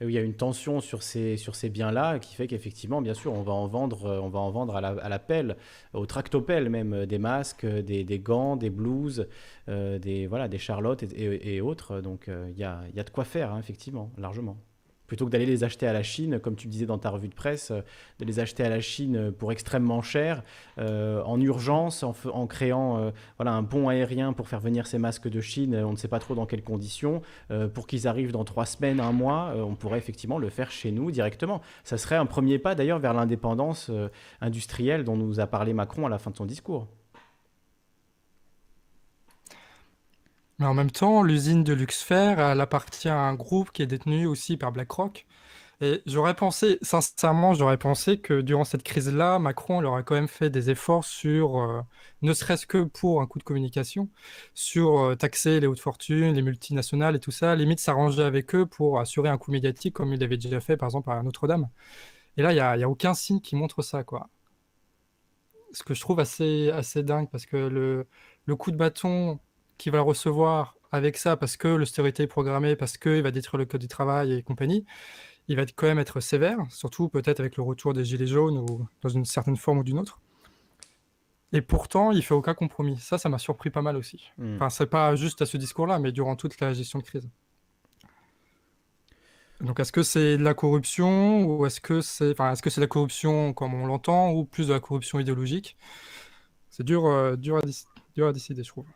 Et 0.00 0.06
où 0.06 0.08
il 0.08 0.14
y 0.14 0.18
a 0.18 0.22
une 0.22 0.34
tension 0.34 0.80
sur 0.80 1.02
ces, 1.02 1.36
sur 1.36 1.54
ces 1.54 1.68
biens-là 1.68 2.18
qui 2.18 2.34
fait 2.34 2.46
qu'effectivement, 2.46 3.02
bien 3.02 3.14
sûr, 3.14 3.32
on 3.34 3.42
va 3.42 3.52
en 3.52 3.66
vendre, 3.68 4.06
euh, 4.06 4.18
on 4.20 4.28
va 4.30 4.40
en 4.40 4.50
vendre 4.50 4.74
à 4.74 4.80
la, 4.80 4.88
à 4.88 5.08
la 5.10 5.18
pelle, 5.18 5.56
au 5.92 6.06
tractopelle 6.06 6.70
même, 6.70 7.04
des 7.06 7.18
masques, 7.18 7.66
des, 7.66 8.04
des 8.04 8.18
gants, 8.18 8.56
des 8.56 8.70
blouses, 8.70 9.28
euh, 9.68 9.98
des, 9.98 10.26
voilà, 10.26 10.48
des 10.48 10.58
charlottes 10.58 11.02
et, 11.02 11.06
et- 11.12 11.56
et 11.56 11.60
autres. 11.60 12.00
Donc 12.00 12.28
il 12.28 12.58
y 12.58 12.64
a, 12.64 12.80
y 12.94 12.98
a 13.00 13.04
de 13.04 13.10
quoi 13.10 13.24
faire, 13.24 13.52
hein, 13.52 13.58
effectivement, 13.60 14.10
largement. 14.16 14.56
Plutôt 15.06 15.26
que 15.26 15.30
d'aller 15.30 15.46
les 15.46 15.64
acheter 15.64 15.86
à 15.86 15.92
la 15.92 16.02
Chine, 16.02 16.38
comme 16.38 16.56
tu 16.56 16.66
disais 16.66 16.86
dans 16.86 16.98
ta 16.98 17.10
revue 17.10 17.28
de 17.28 17.34
presse, 17.34 17.70
euh, 17.70 17.82
de 18.18 18.24
les 18.24 18.40
acheter 18.40 18.64
à 18.64 18.70
la 18.70 18.80
Chine 18.80 19.16
euh, 19.16 19.30
pour 19.30 19.52
extrêmement 19.52 20.00
cher, 20.00 20.42
euh, 20.78 21.22
en 21.24 21.40
urgence, 21.40 22.02
en, 22.02 22.46
créant 22.46 23.12
voilà, 23.36 23.52
un 23.52 23.64
pont 23.64 23.88
aérien 23.88 24.32
pour 24.32 24.48
faire 24.48 24.60
venir 24.60 24.86
ces 24.86 24.98
masques 24.98 25.28
de 25.28 25.40
Chine, 25.40 25.74
on 25.76 25.92
ne 25.92 25.96
sait 25.96 26.08
pas 26.08 26.18
trop 26.18 26.34
dans 26.34 26.46
quelles 26.46 26.62
conditions, 26.62 27.22
pour 27.74 27.86
qu'ils 27.86 28.06
arrivent 28.06 28.32
dans 28.32 28.44
trois 28.44 28.66
semaines, 28.66 29.00
un 29.00 29.12
mois, 29.12 29.54
on 29.56 29.74
pourrait 29.74 29.98
effectivement 29.98 30.38
le 30.38 30.48
faire 30.50 30.70
chez 30.70 30.90
nous 30.90 31.10
directement. 31.10 31.60
Ça 31.84 31.98
serait 31.98 32.16
un 32.16 32.26
premier 32.26 32.58
pas 32.58 32.74
d'ailleurs 32.74 32.98
vers 32.98 33.14
l'indépendance 33.14 33.90
industrielle 34.40 35.04
dont 35.04 35.16
nous 35.16 35.40
a 35.40 35.46
parlé 35.46 35.72
Macron 35.72 36.06
à 36.06 36.08
la 36.08 36.18
fin 36.18 36.30
de 36.30 36.36
son 36.36 36.46
discours. 36.46 36.86
Mais 40.58 40.66
en 40.66 40.74
même 40.74 40.90
temps, 40.90 41.22
l'usine 41.22 41.64
de 41.64 41.72
Luxfer, 41.72 42.36
elle 42.38 42.60
appartient 42.60 43.08
à 43.08 43.18
un 43.18 43.34
groupe 43.34 43.72
qui 43.72 43.82
est 43.82 43.86
détenu 43.86 44.26
aussi 44.26 44.56
par 44.56 44.72
BlackRock. 44.72 45.26
Et 45.80 46.02
j'aurais 46.06 46.34
pensé, 46.34 46.78
sincèrement, 46.82 47.54
j'aurais 47.54 47.78
pensé 47.78 48.18
que 48.20 48.40
durant 48.40 48.64
cette 48.64 48.84
crise-là, 48.84 49.38
Macron 49.40 49.80
il 49.82 49.86
aurait 49.86 50.04
quand 50.04 50.14
même 50.14 50.28
fait 50.28 50.48
des 50.50 50.70
efforts 50.70 51.04
sur, 51.04 51.58
euh, 51.60 51.82
ne 52.22 52.32
serait-ce 52.32 52.66
que 52.66 52.84
pour 52.84 53.20
un 53.20 53.26
coup 53.26 53.38
de 53.38 53.44
communication, 53.44 54.08
sur 54.54 55.00
euh, 55.00 55.16
taxer 55.16 55.60
les 55.60 55.66
hautes 55.66 55.80
fortunes, 55.80 56.34
les 56.34 56.42
multinationales 56.42 57.16
et 57.16 57.20
tout 57.20 57.32
ça, 57.32 57.56
limite 57.56 57.80
s'arranger 57.80 58.22
avec 58.22 58.54
eux 58.54 58.66
pour 58.66 59.00
assurer 59.00 59.28
un 59.28 59.38
coup 59.38 59.50
médiatique 59.50 59.94
comme 59.94 60.12
il 60.12 60.22
avait 60.22 60.36
déjà 60.38 60.60
fait 60.60 60.76
par 60.76 60.86
exemple 60.88 61.10
à 61.10 61.22
Notre-Dame. 61.22 61.68
Et 62.36 62.42
là, 62.42 62.52
il 62.52 62.56
n'y 62.56 62.60
a, 62.60 62.76
y 62.78 62.84
a 62.84 62.88
aucun 62.90 63.14
signe 63.14 63.40
qui 63.40 63.56
montre 63.56 63.82
ça, 63.82 64.04
quoi. 64.04 64.28
Ce 65.72 65.82
que 65.82 65.94
je 65.94 66.00
trouve 66.00 66.20
assez, 66.20 66.70
assez 66.70 67.02
dingue, 67.02 67.28
parce 67.30 67.46
que 67.46 67.56
le 68.46 68.56
coup 68.56 68.70
de 68.70 68.76
bâton 68.76 69.40
qu'il 69.78 69.92
va 69.92 70.00
recevoir 70.00 70.76
avec 70.92 71.16
ça, 71.16 71.36
parce 71.36 71.56
que 71.56 71.68
l'austérité 71.68 72.22
est 72.22 72.28
programmée, 72.28 72.76
parce 72.76 72.96
qu'il 72.96 73.22
va 73.22 73.30
détruire 73.30 73.58
le 73.58 73.66
code 73.66 73.80
du 73.80 73.88
travail 73.88 74.32
et 74.32 74.42
compagnie, 74.42 74.84
il 75.48 75.56
va 75.56 75.66
quand 75.66 75.86
même 75.86 75.98
être 75.98 76.20
sévère, 76.20 76.58
surtout 76.70 77.08
peut-être 77.08 77.40
avec 77.40 77.56
le 77.56 77.62
retour 77.62 77.92
des 77.92 78.04
Gilets 78.04 78.26
jaunes 78.26 78.58
ou 78.58 78.86
dans 79.02 79.08
une 79.08 79.24
certaine 79.24 79.56
forme 79.56 79.78
ou 79.78 79.84
d'une 79.84 79.98
autre. 79.98 80.20
Et 81.52 81.60
pourtant, 81.62 82.10
il 82.10 82.22
fait 82.22 82.34
aucun 82.34 82.54
compromis. 82.54 82.98
Ça, 82.98 83.18
ça 83.18 83.28
m'a 83.28 83.38
surpris 83.38 83.70
pas 83.70 83.82
mal 83.82 83.96
aussi. 83.96 84.30
Hmm. 84.38 84.56
Enfin, 84.56 84.70
c'est 84.70 84.86
pas 84.86 85.14
juste 85.14 85.40
à 85.42 85.46
ce 85.46 85.56
discours-là, 85.56 85.98
mais 85.98 86.10
durant 86.10 86.34
toute 86.34 86.58
la 86.60 86.72
gestion 86.72 86.98
de 86.98 87.04
crise. 87.04 87.28
Donc, 89.60 89.78
est-ce 89.78 89.92
que 89.92 90.02
c'est 90.02 90.36
de 90.36 90.42
la 90.42 90.54
corruption 90.54 91.44
ou 91.44 91.64
est-ce 91.64 91.80
que 91.80 92.00
c'est, 92.00 92.32
enfin, 92.32 92.52
est-ce 92.52 92.62
que 92.62 92.70
c'est 92.70 92.80
de 92.80 92.86
la 92.86 92.88
corruption 92.88 93.52
comme 93.52 93.72
on 93.74 93.86
l'entend 93.86 94.32
ou 94.32 94.44
plus 94.44 94.66
de 94.66 94.72
la 94.72 94.80
corruption 94.80 95.20
idéologique? 95.20 95.76
C'est 96.70 96.82
dur, 96.82 97.06
euh, 97.06 97.36
dur, 97.36 97.58
à 97.58 97.60
déc- 97.60 97.86
dur 98.16 98.26
à 98.26 98.32
décider, 98.32 98.64
je 98.64 98.68
trouve. 98.68 98.86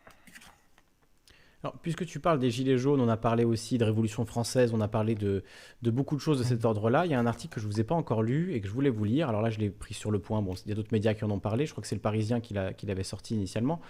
Alors, 1.61 1.75
puisque 1.81 2.05
tu 2.05 2.21
parles 2.21 2.39
des 2.39 2.51
Gilets 2.51 2.77
jaunes, 2.77 3.01
on 3.01 3.09
a 3.09 3.17
parlé 3.17 3.43
aussi 3.43 3.77
de 3.77 3.83
Révolution 3.83 4.25
française, 4.25 4.71
on 4.73 4.79
a 4.79 4.87
parlé 4.87 5.13
de, 5.13 5.43
de 5.81 5.91
beaucoup 5.91 6.15
de 6.15 6.21
choses 6.21 6.39
de 6.39 6.43
cet 6.45 6.63
ordre-là. 6.63 7.05
Il 7.05 7.11
y 7.11 7.13
a 7.13 7.19
un 7.19 7.25
article 7.25 7.55
que 7.55 7.59
je 7.59 7.67
ne 7.67 7.71
vous 7.73 7.81
ai 7.81 7.83
pas 7.83 7.95
encore 7.95 8.23
lu 8.23 8.53
et 8.53 8.61
que 8.61 8.67
je 8.67 8.71
voulais 8.71 8.89
vous 8.89 9.03
lire. 9.03 9.27
Alors 9.27 9.41
là, 9.41 9.49
je 9.49 9.59
l'ai 9.59 9.69
pris 9.69 9.93
sur 9.93 10.09
le 10.09 10.19
point. 10.19 10.41
Bon, 10.41 10.53
il 10.65 10.69
y 10.69 10.71
a 10.71 10.75
d'autres 10.75 10.93
médias 10.93 11.13
qui 11.13 11.25
en 11.25 11.31
ont 11.31 11.39
parlé. 11.39 11.65
Je 11.65 11.71
crois 11.71 11.81
que 11.81 11.87
c'est 11.89 11.95
le 11.95 12.01
Parisien 12.01 12.39
qui 12.39 12.53
l'a- 12.53 12.71
qui 12.71 12.85
l'avait 12.85 13.03
sorti 13.03 13.35
initialement. 13.35 13.81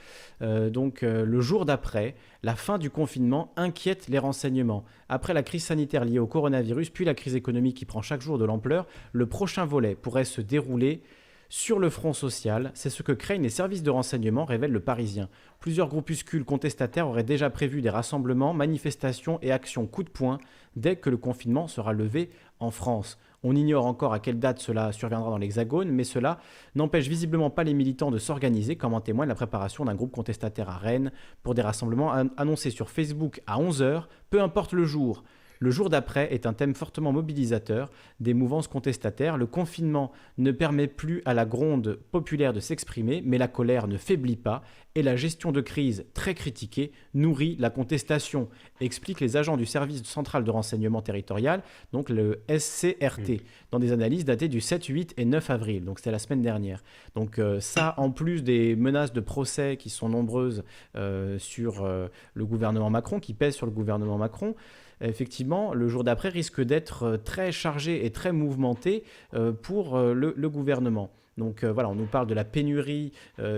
Euh, 0.41 0.71
donc, 0.71 1.03
euh, 1.03 1.23
le 1.25 1.41
jour 1.41 1.65
d'après, 1.65 2.15
la 2.41 2.55
fin 2.55 2.79
du 2.79 2.89
confinement 2.89 3.53
inquiète 3.55 4.07
les 4.07 4.17
renseignements. 4.17 4.83
Après 5.07 5.35
la 5.35 5.43
crise 5.43 5.63
sanitaire 5.63 6.05
liée 6.05 6.17
au 6.17 6.25
coronavirus, 6.27 6.89
puis 6.89 7.05
la 7.05 7.13
crise 7.13 7.35
économique 7.35 7.77
qui 7.77 7.85
prend 7.85 8.01
chaque 8.01 8.21
jour 8.21 8.39
de 8.39 8.45
l'ampleur, 8.45 8.87
le 9.11 9.27
prochain 9.27 9.65
volet 9.65 9.93
pourrait 9.93 10.25
se 10.25 10.41
dérouler 10.41 11.03
sur 11.51 11.79
le 11.79 11.89
front 11.89 12.13
social, 12.13 12.71
c'est 12.75 12.91
ce 12.91 13.01
que 13.01 13.11
craignent 13.11 13.41
les 13.41 13.49
services 13.49 13.81
de 13.81 13.89
renseignement, 13.89 14.45
révèle 14.45 14.71
le 14.71 14.79
Parisien. 14.79 15.29
Plusieurs 15.59 15.87
groupuscules 15.89 16.45
contestataires 16.45 17.07
auraient 17.07 17.23
déjà 17.23 17.49
prévu 17.49 17.81
des 17.81 17.89
rassemblements, 17.89 18.53
manifestations 18.53 19.39
et 19.41 19.51
actions 19.51 19.87
coup 19.87 20.03
de 20.03 20.09
poing 20.09 20.37
dès 20.75 20.95
que 20.95 21.09
le 21.09 21.17
confinement 21.17 21.67
sera 21.67 21.91
levé 21.91 22.29
en 22.59 22.69
France. 22.69 23.17
On 23.41 23.55
ignore 23.55 23.87
encore 23.87 24.13
à 24.13 24.19
quelle 24.19 24.37
date 24.37 24.59
cela 24.59 24.91
surviendra 24.91 25.31
dans 25.31 25.37
l'Hexagone, 25.39 25.89
mais 25.89 26.03
cela 26.03 26.39
n'empêche 26.75 27.07
visiblement 27.07 27.49
pas 27.49 27.63
les 27.63 27.73
militants 27.73 28.11
de 28.11 28.19
s'organiser, 28.19 28.75
comme 28.75 28.93
en 28.93 29.01
témoigne 29.01 29.29
la 29.29 29.35
préparation 29.35 29.85
d'un 29.85 29.95
groupe 29.95 30.11
contestataire 30.11 30.69
à 30.69 30.77
Rennes 30.77 31.11
pour 31.41 31.55
des 31.55 31.61
rassemblements 31.63 32.11
an- 32.11 32.27
annoncés 32.37 32.69
sur 32.69 32.89
Facebook 32.91 33.41
à 33.47 33.57
11h, 33.57 34.03
peu 34.29 34.41
importe 34.41 34.73
le 34.73 34.83
jour. 34.85 35.23
Le 35.59 35.71
jour 35.71 35.89
d'après 35.89 36.33
est 36.33 36.45
un 36.45 36.53
thème 36.53 36.73
fortement 36.73 37.11
mobilisateur 37.11 37.91
des 38.21 38.33
mouvances 38.33 38.69
contestataires. 38.69 39.37
Le 39.37 39.45
confinement 39.45 40.11
ne 40.37 40.51
permet 40.51 40.87
plus 40.87 41.21
à 41.25 41.33
la 41.33 41.45
gronde 41.45 41.99
populaire 42.11 42.53
de 42.53 42.61
s'exprimer, 42.61 43.21
mais 43.25 43.37
la 43.37 43.49
colère 43.49 43.87
ne 43.87 43.97
faiblit 43.97 44.37
pas 44.37 44.63
et 44.95 45.03
la 45.03 45.15
gestion 45.15 45.51
de 45.51 45.61
crise 45.61 46.05
très 46.13 46.33
critiquée 46.33 46.91
nourrit 47.13 47.55
la 47.59 47.69
contestation, 47.69 48.49
expliquent 48.81 49.19
les 49.19 49.37
agents 49.37 49.57
du 49.57 49.65
service 49.65 50.03
central 50.03 50.43
de 50.43 50.51
renseignement 50.51 51.01
territorial, 51.01 51.61
donc 51.93 52.09
le 52.09 52.41
SCRT, 52.49 53.41
dans 53.71 53.79
des 53.79 53.91
analyses 53.91 54.25
datées 54.25 54.47
du 54.47 54.61
7, 54.61 54.85
8 54.85 55.13
et 55.17 55.25
9 55.25 55.49
avril, 55.49 55.85
donc 55.85 55.99
c'était 55.99 56.11
la 56.11 56.19
semaine 56.19 56.41
dernière. 56.41 56.83
Donc 57.15 57.37
euh, 57.37 57.59
ça, 57.59 57.93
en 57.97 58.11
plus 58.11 58.43
des 58.43 58.75
menaces 58.75 59.13
de 59.13 59.21
procès 59.21 59.77
qui 59.77 59.89
sont 59.89 60.09
nombreuses 60.09 60.63
euh, 60.95 61.37
sur 61.37 61.83
euh, 61.83 62.07
le 62.33 62.45
gouvernement 62.45 62.89
Macron, 62.89 63.19
qui 63.19 63.33
pèsent 63.33 63.55
sur 63.55 63.67
le 63.67 63.71
gouvernement 63.71 64.17
Macron, 64.17 64.55
effectivement, 65.01 65.73
le 65.73 65.87
jour 65.87 66.03
d'après 66.03 66.29
risque 66.29 66.61
d'être 66.61 67.19
très 67.23 67.51
chargé 67.51 68.05
et 68.05 68.11
très 68.11 68.31
mouvementé 68.31 69.03
pour 69.61 69.97
le, 69.97 70.49
gouvernement. 70.49 71.11
Donc 71.37 71.63
voilà, 71.63 71.89
on 71.89 71.95
nous 71.95 72.05
parle 72.05 72.27
de 72.27 72.33
la 72.33 72.43
pénurie 72.43 73.13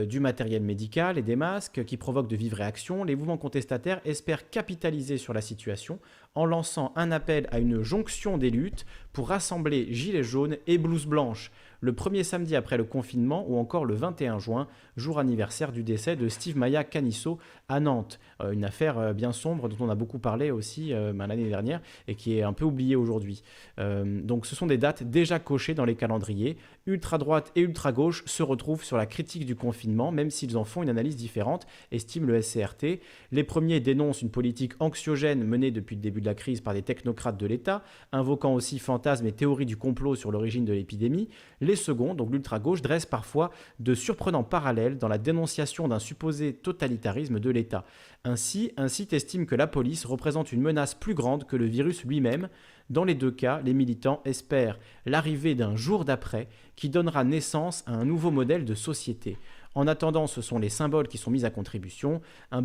du 0.06 0.20
matériel 0.20 0.62
médical 0.62 1.18
et 1.18 1.24
des 1.24 1.36
masques 1.36 1.84
qui 1.86 1.98
provoquent 1.98 2.30
de 2.30 2.36
vives 2.36 2.54
réactions. 2.54 3.04
Les 3.04 3.16
mouvements 3.16 3.38
contestataires 3.38 4.02
espèrent 4.06 4.50
capitaliser 4.50 5.18
sur 5.18 5.34
la 5.34 5.42
situation 5.42 6.00
en 6.36 6.46
lançant 6.46 6.94
un 6.96 7.12
appel 7.12 7.48
à 7.52 7.60
une 7.60 7.82
jonction 7.82 8.38
des 8.38 8.50
luttes 8.50 8.86
pour 9.14 9.30
rassembler 9.30 9.94
gilets 9.94 10.24
jaunes 10.24 10.58
et 10.68 10.78
blouses 10.78 11.08
blanches 11.08 11.52
le 11.82 11.94
premier 11.94 12.24
samedi 12.24 12.56
après 12.56 12.78
le 12.78 12.84
confinement 12.84 13.44
ou 13.48 13.58
encore 13.58 13.86
le 13.86 13.96
21 13.96 14.40
juin, 14.40 14.68
jour 14.96 15.20
anniversaire 15.20 15.72
du 15.72 15.84
décès 15.84 16.16
de 16.16 16.30
Steve 16.30 16.56
Maya 16.56 16.84
Canisso 16.84 17.40
à 17.68 17.80
Nantes. 17.80 18.20
Euh, 18.42 18.52
une 18.52 18.64
affaire 18.64 18.98
euh, 18.98 19.14
bien 19.14 19.32
sombre 19.32 19.68
dont 19.68 19.86
on 19.86 19.90
a 19.90 19.96
beaucoup 19.96 20.20
parlé 20.20 20.52
aussi 20.52 20.94
euh, 20.94 21.12
ben, 21.14 21.28
l'année 21.28 21.50
dernière 21.50 21.82
et 22.08 22.16
qui 22.16 22.38
est 22.38 22.44
un 22.44 22.54
peu 22.54 22.66
oubliée 22.66 22.96
aujourd'hui. 22.96 23.44
donc 23.78 24.46
ce 24.46 24.56
sont 24.56 24.68
des 24.68 24.78
dates 24.78 25.04
déjà 25.04 25.40
cochées 25.40 25.74
dans 25.74 25.86
les 25.86 25.96
calendriers. 25.96 26.58
Ultra-droite 26.88 27.52
et 27.56 27.62
ultra-gauche 27.62 28.24
se 28.26 28.42
retrouvent 28.42 28.84
sur 28.84 28.98
la 28.98 29.06
critique 29.06 29.46
du 29.46 29.56
confinement, 29.56 30.12
même 30.12 30.32
s'ils 30.32 30.58
en 30.58 30.64
font 30.64 30.82
une 30.82 30.90
analyse 30.90 31.16
différente, 31.16 31.68
estime 31.92 32.26
le 32.26 32.42
SCRT. 32.42 33.00
Les 33.32 33.44
premiers 33.44 33.80
dénoncent 33.80 34.24
une 34.24 34.32
politique 34.32 34.74
anxiogène 34.80 35.44
menée 35.44 35.70
depuis 35.70 35.96
le 35.96 36.02
début 36.02 36.22
de 36.22 36.26
la 36.26 36.34
crise 36.34 36.60
par 36.60 36.74
des 36.74 36.82
technocrates 36.82 37.38
de 37.38 37.46
l'État, 37.46 37.84
invoquant 38.12 38.54
aussi 38.54 38.80
fantasmes 38.80 39.28
et 39.28 39.32
théories 39.32 39.68
du 39.68 39.78
complot 39.78 40.16
sur 40.16 40.32
l'origine 40.32 40.66
de 40.66 40.74
l'épidémie. 40.74 41.30
Les 41.60 41.76
seconds, 41.76 42.16
donc 42.16 42.32
l'ultra-gauche, 42.32 42.82
dressent 42.82 43.06
parfois 43.06 43.52
de 43.80 43.94
surprenants 43.94 44.44
parallèles 44.44 44.98
dans 44.98 45.08
la 45.08 45.20
dénonciation 45.20 45.88
d'un 45.88 46.00
supposé 46.00 46.54
totalitarisme 46.54 47.40
de 47.40 47.50
l'État. 47.52 47.86
Ainsi, 48.24 48.72
un 48.78 48.88
site 48.88 49.14
estime 49.14 49.46
que 49.46 49.56
la 49.56 49.68
police 49.68 50.06
représente 50.06 50.52
une 50.52 50.62
menace 50.62 50.96
plus 50.96 51.14
grande 51.14 51.46
que 51.46 51.56
le 51.56 51.66
virus 51.66 52.04
lui-même. 52.06 52.50
Dans 52.92 53.06
les 53.06 53.16
deux 53.16 53.32
cas, 53.32 53.62
les 53.64 53.74
militants 53.74 54.22
espèrent 54.26 54.78
l'arrivée 55.06 55.56
d'un 55.56 55.78
jour 55.78 56.04
d'après 56.04 56.50
qui 56.76 56.90
donnera 56.90 57.24
naissance 57.24 57.86
à 57.88 57.94
un 57.94 58.04
nouveau 58.04 58.32
modèle 58.32 58.66
de 58.66 58.76
société. 58.76 59.38
En 59.76 59.88
attendant, 59.88 60.28
ce 60.28 60.42
sont 60.42 60.60
les 60.60 60.68
symboles 60.68 61.08
qui 61.08 61.18
sont 61.18 61.32
mis 61.32 61.46
à 61.46 61.52
contribution. 61.52 62.20
Un, 62.52 62.62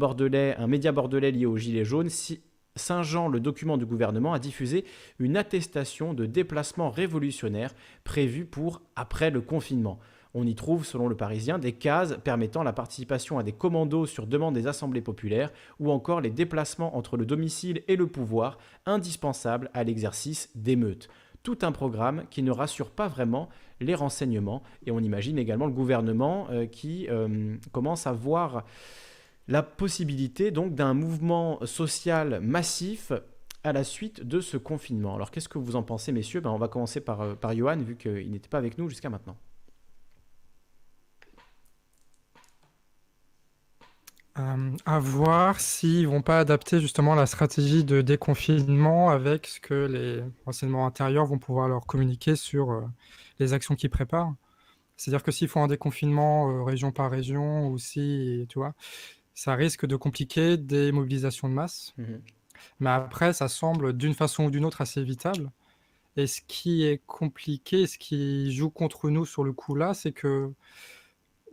média 0.66 0.90
bordelais 0.90 1.30
lié 1.30 1.46
aux 1.46 1.56
Gilets 1.56 1.84
jaunes 1.84 2.10
Saint-Jean, 2.74 3.28
le 3.28 3.38
document 3.38 3.76
du 3.76 3.86
gouvernement, 3.86 4.32
a 4.32 4.40
diffusé 4.40 4.84
une 5.20 5.36
attestation 5.36 6.12
de 6.12 6.26
déplacement 6.26 6.90
révolutionnaire 6.90 7.72
prévue 8.02 8.46
pour 8.46 8.82
après 8.96 9.30
le 9.30 9.40
confinement. 9.40 10.00
On 10.38 10.46
y 10.46 10.54
trouve, 10.54 10.84
selon 10.84 11.08
le 11.08 11.16
Parisien, 11.16 11.58
des 11.58 11.72
cases 11.72 12.18
permettant 12.22 12.62
la 12.62 12.74
participation 12.74 13.38
à 13.38 13.42
des 13.42 13.52
commandos 13.52 14.04
sur 14.04 14.26
demande 14.26 14.52
des 14.52 14.66
assemblées 14.66 15.00
populaires 15.00 15.50
ou 15.80 15.90
encore 15.90 16.20
les 16.20 16.28
déplacements 16.28 16.94
entre 16.94 17.16
le 17.16 17.24
domicile 17.24 17.82
et 17.88 17.96
le 17.96 18.06
pouvoir 18.06 18.58
indispensables 18.84 19.70
à 19.72 19.82
l'exercice 19.82 20.50
d'émeutes. 20.54 21.08
Tout 21.42 21.56
un 21.62 21.72
programme 21.72 22.24
qui 22.28 22.42
ne 22.42 22.50
rassure 22.50 22.90
pas 22.90 23.08
vraiment 23.08 23.48
les 23.80 23.94
renseignements 23.94 24.62
et 24.84 24.90
on 24.90 25.00
imagine 25.00 25.38
également 25.38 25.64
le 25.64 25.72
gouvernement 25.72 26.48
euh, 26.50 26.66
qui 26.66 27.08
euh, 27.08 27.56
commence 27.72 28.06
à 28.06 28.12
voir 28.12 28.66
la 29.48 29.62
possibilité 29.62 30.50
donc 30.50 30.74
d'un 30.74 30.92
mouvement 30.92 31.64
social 31.64 32.40
massif 32.42 33.10
à 33.64 33.72
la 33.72 33.84
suite 33.84 34.22
de 34.22 34.40
ce 34.40 34.58
confinement. 34.58 35.14
Alors 35.14 35.30
qu'est-ce 35.30 35.48
que 35.48 35.56
vous 35.58 35.76
en 35.76 35.82
pensez, 35.82 36.12
messieurs? 36.12 36.42
Ben, 36.42 36.50
On 36.50 36.58
va 36.58 36.68
commencer 36.68 37.00
par, 37.00 37.22
euh, 37.22 37.34
par 37.34 37.56
Johan, 37.56 37.78
vu 37.78 37.96
qu'il 37.96 38.30
n'était 38.30 38.50
pas 38.50 38.58
avec 38.58 38.76
nous 38.76 38.90
jusqu'à 38.90 39.08
maintenant. 39.08 39.38
Euh, 44.38 44.76
à 44.84 44.98
voir 44.98 45.60
s'ils 45.60 46.06
vont 46.06 46.20
pas 46.20 46.38
adapter 46.38 46.80
justement 46.80 47.14
la 47.14 47.24
stratégie 47.26 47.84
de 47.84 48.02
déconfinement 48.02 49.08
avec 49.08 49.46
ce 49.46 49.60
que 49.60 49.86
les 49.86 50.22
renseignements 50.44 50.86
intérieurs 50.86 51.24
vont 51.24 51.38
pouvoir 51.38 51.68
leur 51.68 51.86
communiquer 51.86 52.36
sur 52.36 52.70
euh, 52.70 52.82
les 53.38 53.54
actions 53.54 53.76
qu'ils 53.76 53.88
préparent. 53.88 54.34
C'est-à-dire 54.96 55.22
que 55.22 55.32
s'ils 55.32 55.48
font 55.48 55.62
un 55.62 55.68
déconfinement 55.68 56.64
région 56.64 56.92
par 56.92 57.10
région 57.10 57.68
ou 57.68 57.78
si, 57.78 58.46
tu 58.48 58.58
vois, 58.58 58.74
ça 59.34 59.54
risque 59.54 59.86
de 59.86 59.96
compliquer 59.96 60.56
des 60.56 60.92
mobilisations 60.92 61.48
de 61.48 61.54
masse. 61.54 61.94
Mmh 61.98 62.04
Mais 62.80 62.90
après, 62.90 63.32
ça 63.32 63.48
semble 63.48 63.92
d'une 63.94 64.14
façon 64.14 64.46
ou 64.46 64.50
d'une 64.50 64.64
autre 64.64 64.80
assez 64.80 65.00
évitable. 65.00 65.50
Et 66.16 66.26
ce 66.26 66.40
qui 66.46 66.84
est 66.84 67.02
compliqué, 67.06 67.86
ce 67.86 67.98
qui 67.98 68.52
joue 68.52 68.70
contre 68.70 69.10
nous 69.10 69.26
sur 69.26 69.44
le 69.44 69.52
coup 69.52 69.74
là, 69.74 69.94
c'est 69.94 70.12
que 70.12 70.50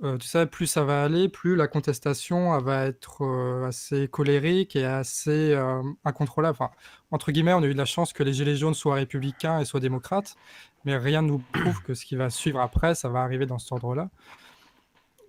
euh, 0.02 0.18
tu 0.18 0.28
sais, 0.28 0.46
plus 0.48 0.66
ça 0.66 0.84
va 0.84 1.04
aller, 1.04 1.30
plus 1.30 1.56
la 1.56 1.68
contestation 1.68 2.58
va 2.60 2.86
être 2.86 3.24
euh, 3.24 3.68
assez 3.68 4.08
colérique 4.08 4.76
et 4.76 4.86
assez 4.86 5.54
euh, 5.54 5.82
incontrôlable. 6.04 6.58
Enfin, 6.60 6.72
entre 7.12 7.32
guillemets, 7.32 7.54
on 7.54 7.62
a 7.62 7.68
eu 7.68 7.74
de 7.74 7.78
la 7.78 7.86
chance 7.86 8.12
que 8.12 8.24
les 8.24 8.34
Gilets 8.34 8.56
jaunes 8.56 8.74
soient 8.74 8.96
républicains 8.96 9.60
et 9.60 9.66
soient 9.66 9.80
démocrates, 9.80 10.36
mais 10.84 10.98
rien 10.98 11.22
ne 11.22 11.28
nous 11.28 11.40
prouve 11.54 11.82
que 11.84 11.94
ce 11.94 12.06
qui 12.06 12.16
va 12.16 12.30
suivre 12.30 12.60
après, 12.60 12.96
ça 12.96 13.10
va 13.10 13.22
arriver 13.22 13.46
dans 13.46 13.60
cet 13.60 13.72
ordre-là. 13.72 14.10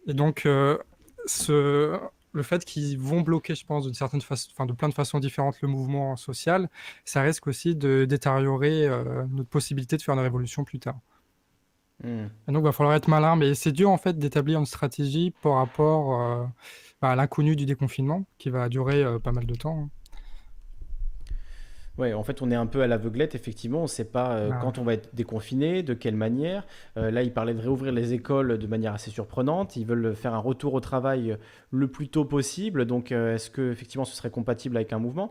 Et 0.06 0.14
donc, 0.14 0.44
le 0.44 0.82
fait 2.42 2.64
qu'ils 2.64 2.98
vont 2.98 3.20
bloquer, 3.20 3.54
je 3.54 3.64
pense, 3.64 3.90
certaine 3.92 4.20
de 4.20 4.72
plein 4.72 4.88
de 4.88 4.94
façons 4.94 5.20
différentes 5.20 5.60
le 5.62 5.68
mouvement 5.68 6.16
social, 6.16 6.68
ça 7.04 7.22
risque 7.22 7.46
aussi 7.46 7.76
de 7.76 8.04
détériorer 8.06 8.88
notre 9.30 9.48
possibilité 9.48 9.96
de 9.96 10.02
faire 10.02 10.14
une 10.14 10.20
révolution 10.20 10.64
plus 10.64 10.78
tard. 10.78 10.98
Hmm. 12.04 12.28
donc, 12.48 12.62
il 12.62 12.64
va 12.64 12.72
falloir 12.72 12.94
être 12.94 13.08
malin, 13.08 13.34
mais 13.34 13.54
c'est 13.54 13.72
dur 13.72 13.90
en 13.90 13.96
fait 13.96 14.18
d'établir 14.18 14.58
une 14.58 14.66
stratégie 14.66 15.32
par 15.42 15.54
rapport 15.54 16.20
euh, 16.20 16.44
bah, 17.00 17.10
à 17.10 17.16
l'inconnu 17.16 17.56
du 17.56 17.64
déconfinement, 17.64 18.24
qui 18.36 18.50
va 18.50 18.68
durer 18.68 19.02
euh, 19.02 19.18
pas 19.18 19.32
mal 19.32 19.46
de 19.46 19.54
temps. 19.54 19.84
Hein. 19.84 19.88
Oui, 21.96 22.12
en 22.12 22.24
fait, 22.24 22.42
on 22.42 22.50
est 22.50 22.56
un 22.56 22.66
peu 22.66 22.82
à 22.82 22.88
l'aveuglette, 22.88 23.36
effectivement. 23.36 23.80
On 23.80 23.82
ne 23.82 23.88
sait 23.88 24.04
pas 24.04 24.32
euh, 24.32 24.50
ah. 24.52 24.58
quand 24.60 24.78
on 24.78 24.84
va 24.84 24.94
être 24.94 25.14
déconfiné, 25.14 25.84
de 25.84 25.94
quelle 25.94 26.16
manière. 26.16 26.66
Euh, 26.96 27.10
là, 27.12 27.22
il 27.22 27.32
parlait 27.32 27.54
de 27.54 27.60
réouvrir 27.60 27.92
les 27.92 28.14
écoles 28.14 28.58
de 28.58 28.66
manière 28.66 28.94
assez 28.94 29.10
surprenante. 29.10 29.76
Ils 29.76 29.86
veulent 29.86 30.14
faire 30.16 30.34
un 30.34 30.38
retour 30.38 30.74
au 30.74 30.80
travail 30.80 31.36
le 31.70 31.86
plus 31.86 32.08
tôt 32.08 32.24
possible. 32.24 32.84
Donc, 32.84 33.12
euh, 33.12 33.36
est-ce 33.36 33.48
que 33.48 33.70
effectivement, 33.70 34.04
ce 34.04 34.16
serait 34.16 34.30
compatible 34.30 34.76
avec 34.76 34.92
un 34.92 34.98
mouvement? 34.98 35.30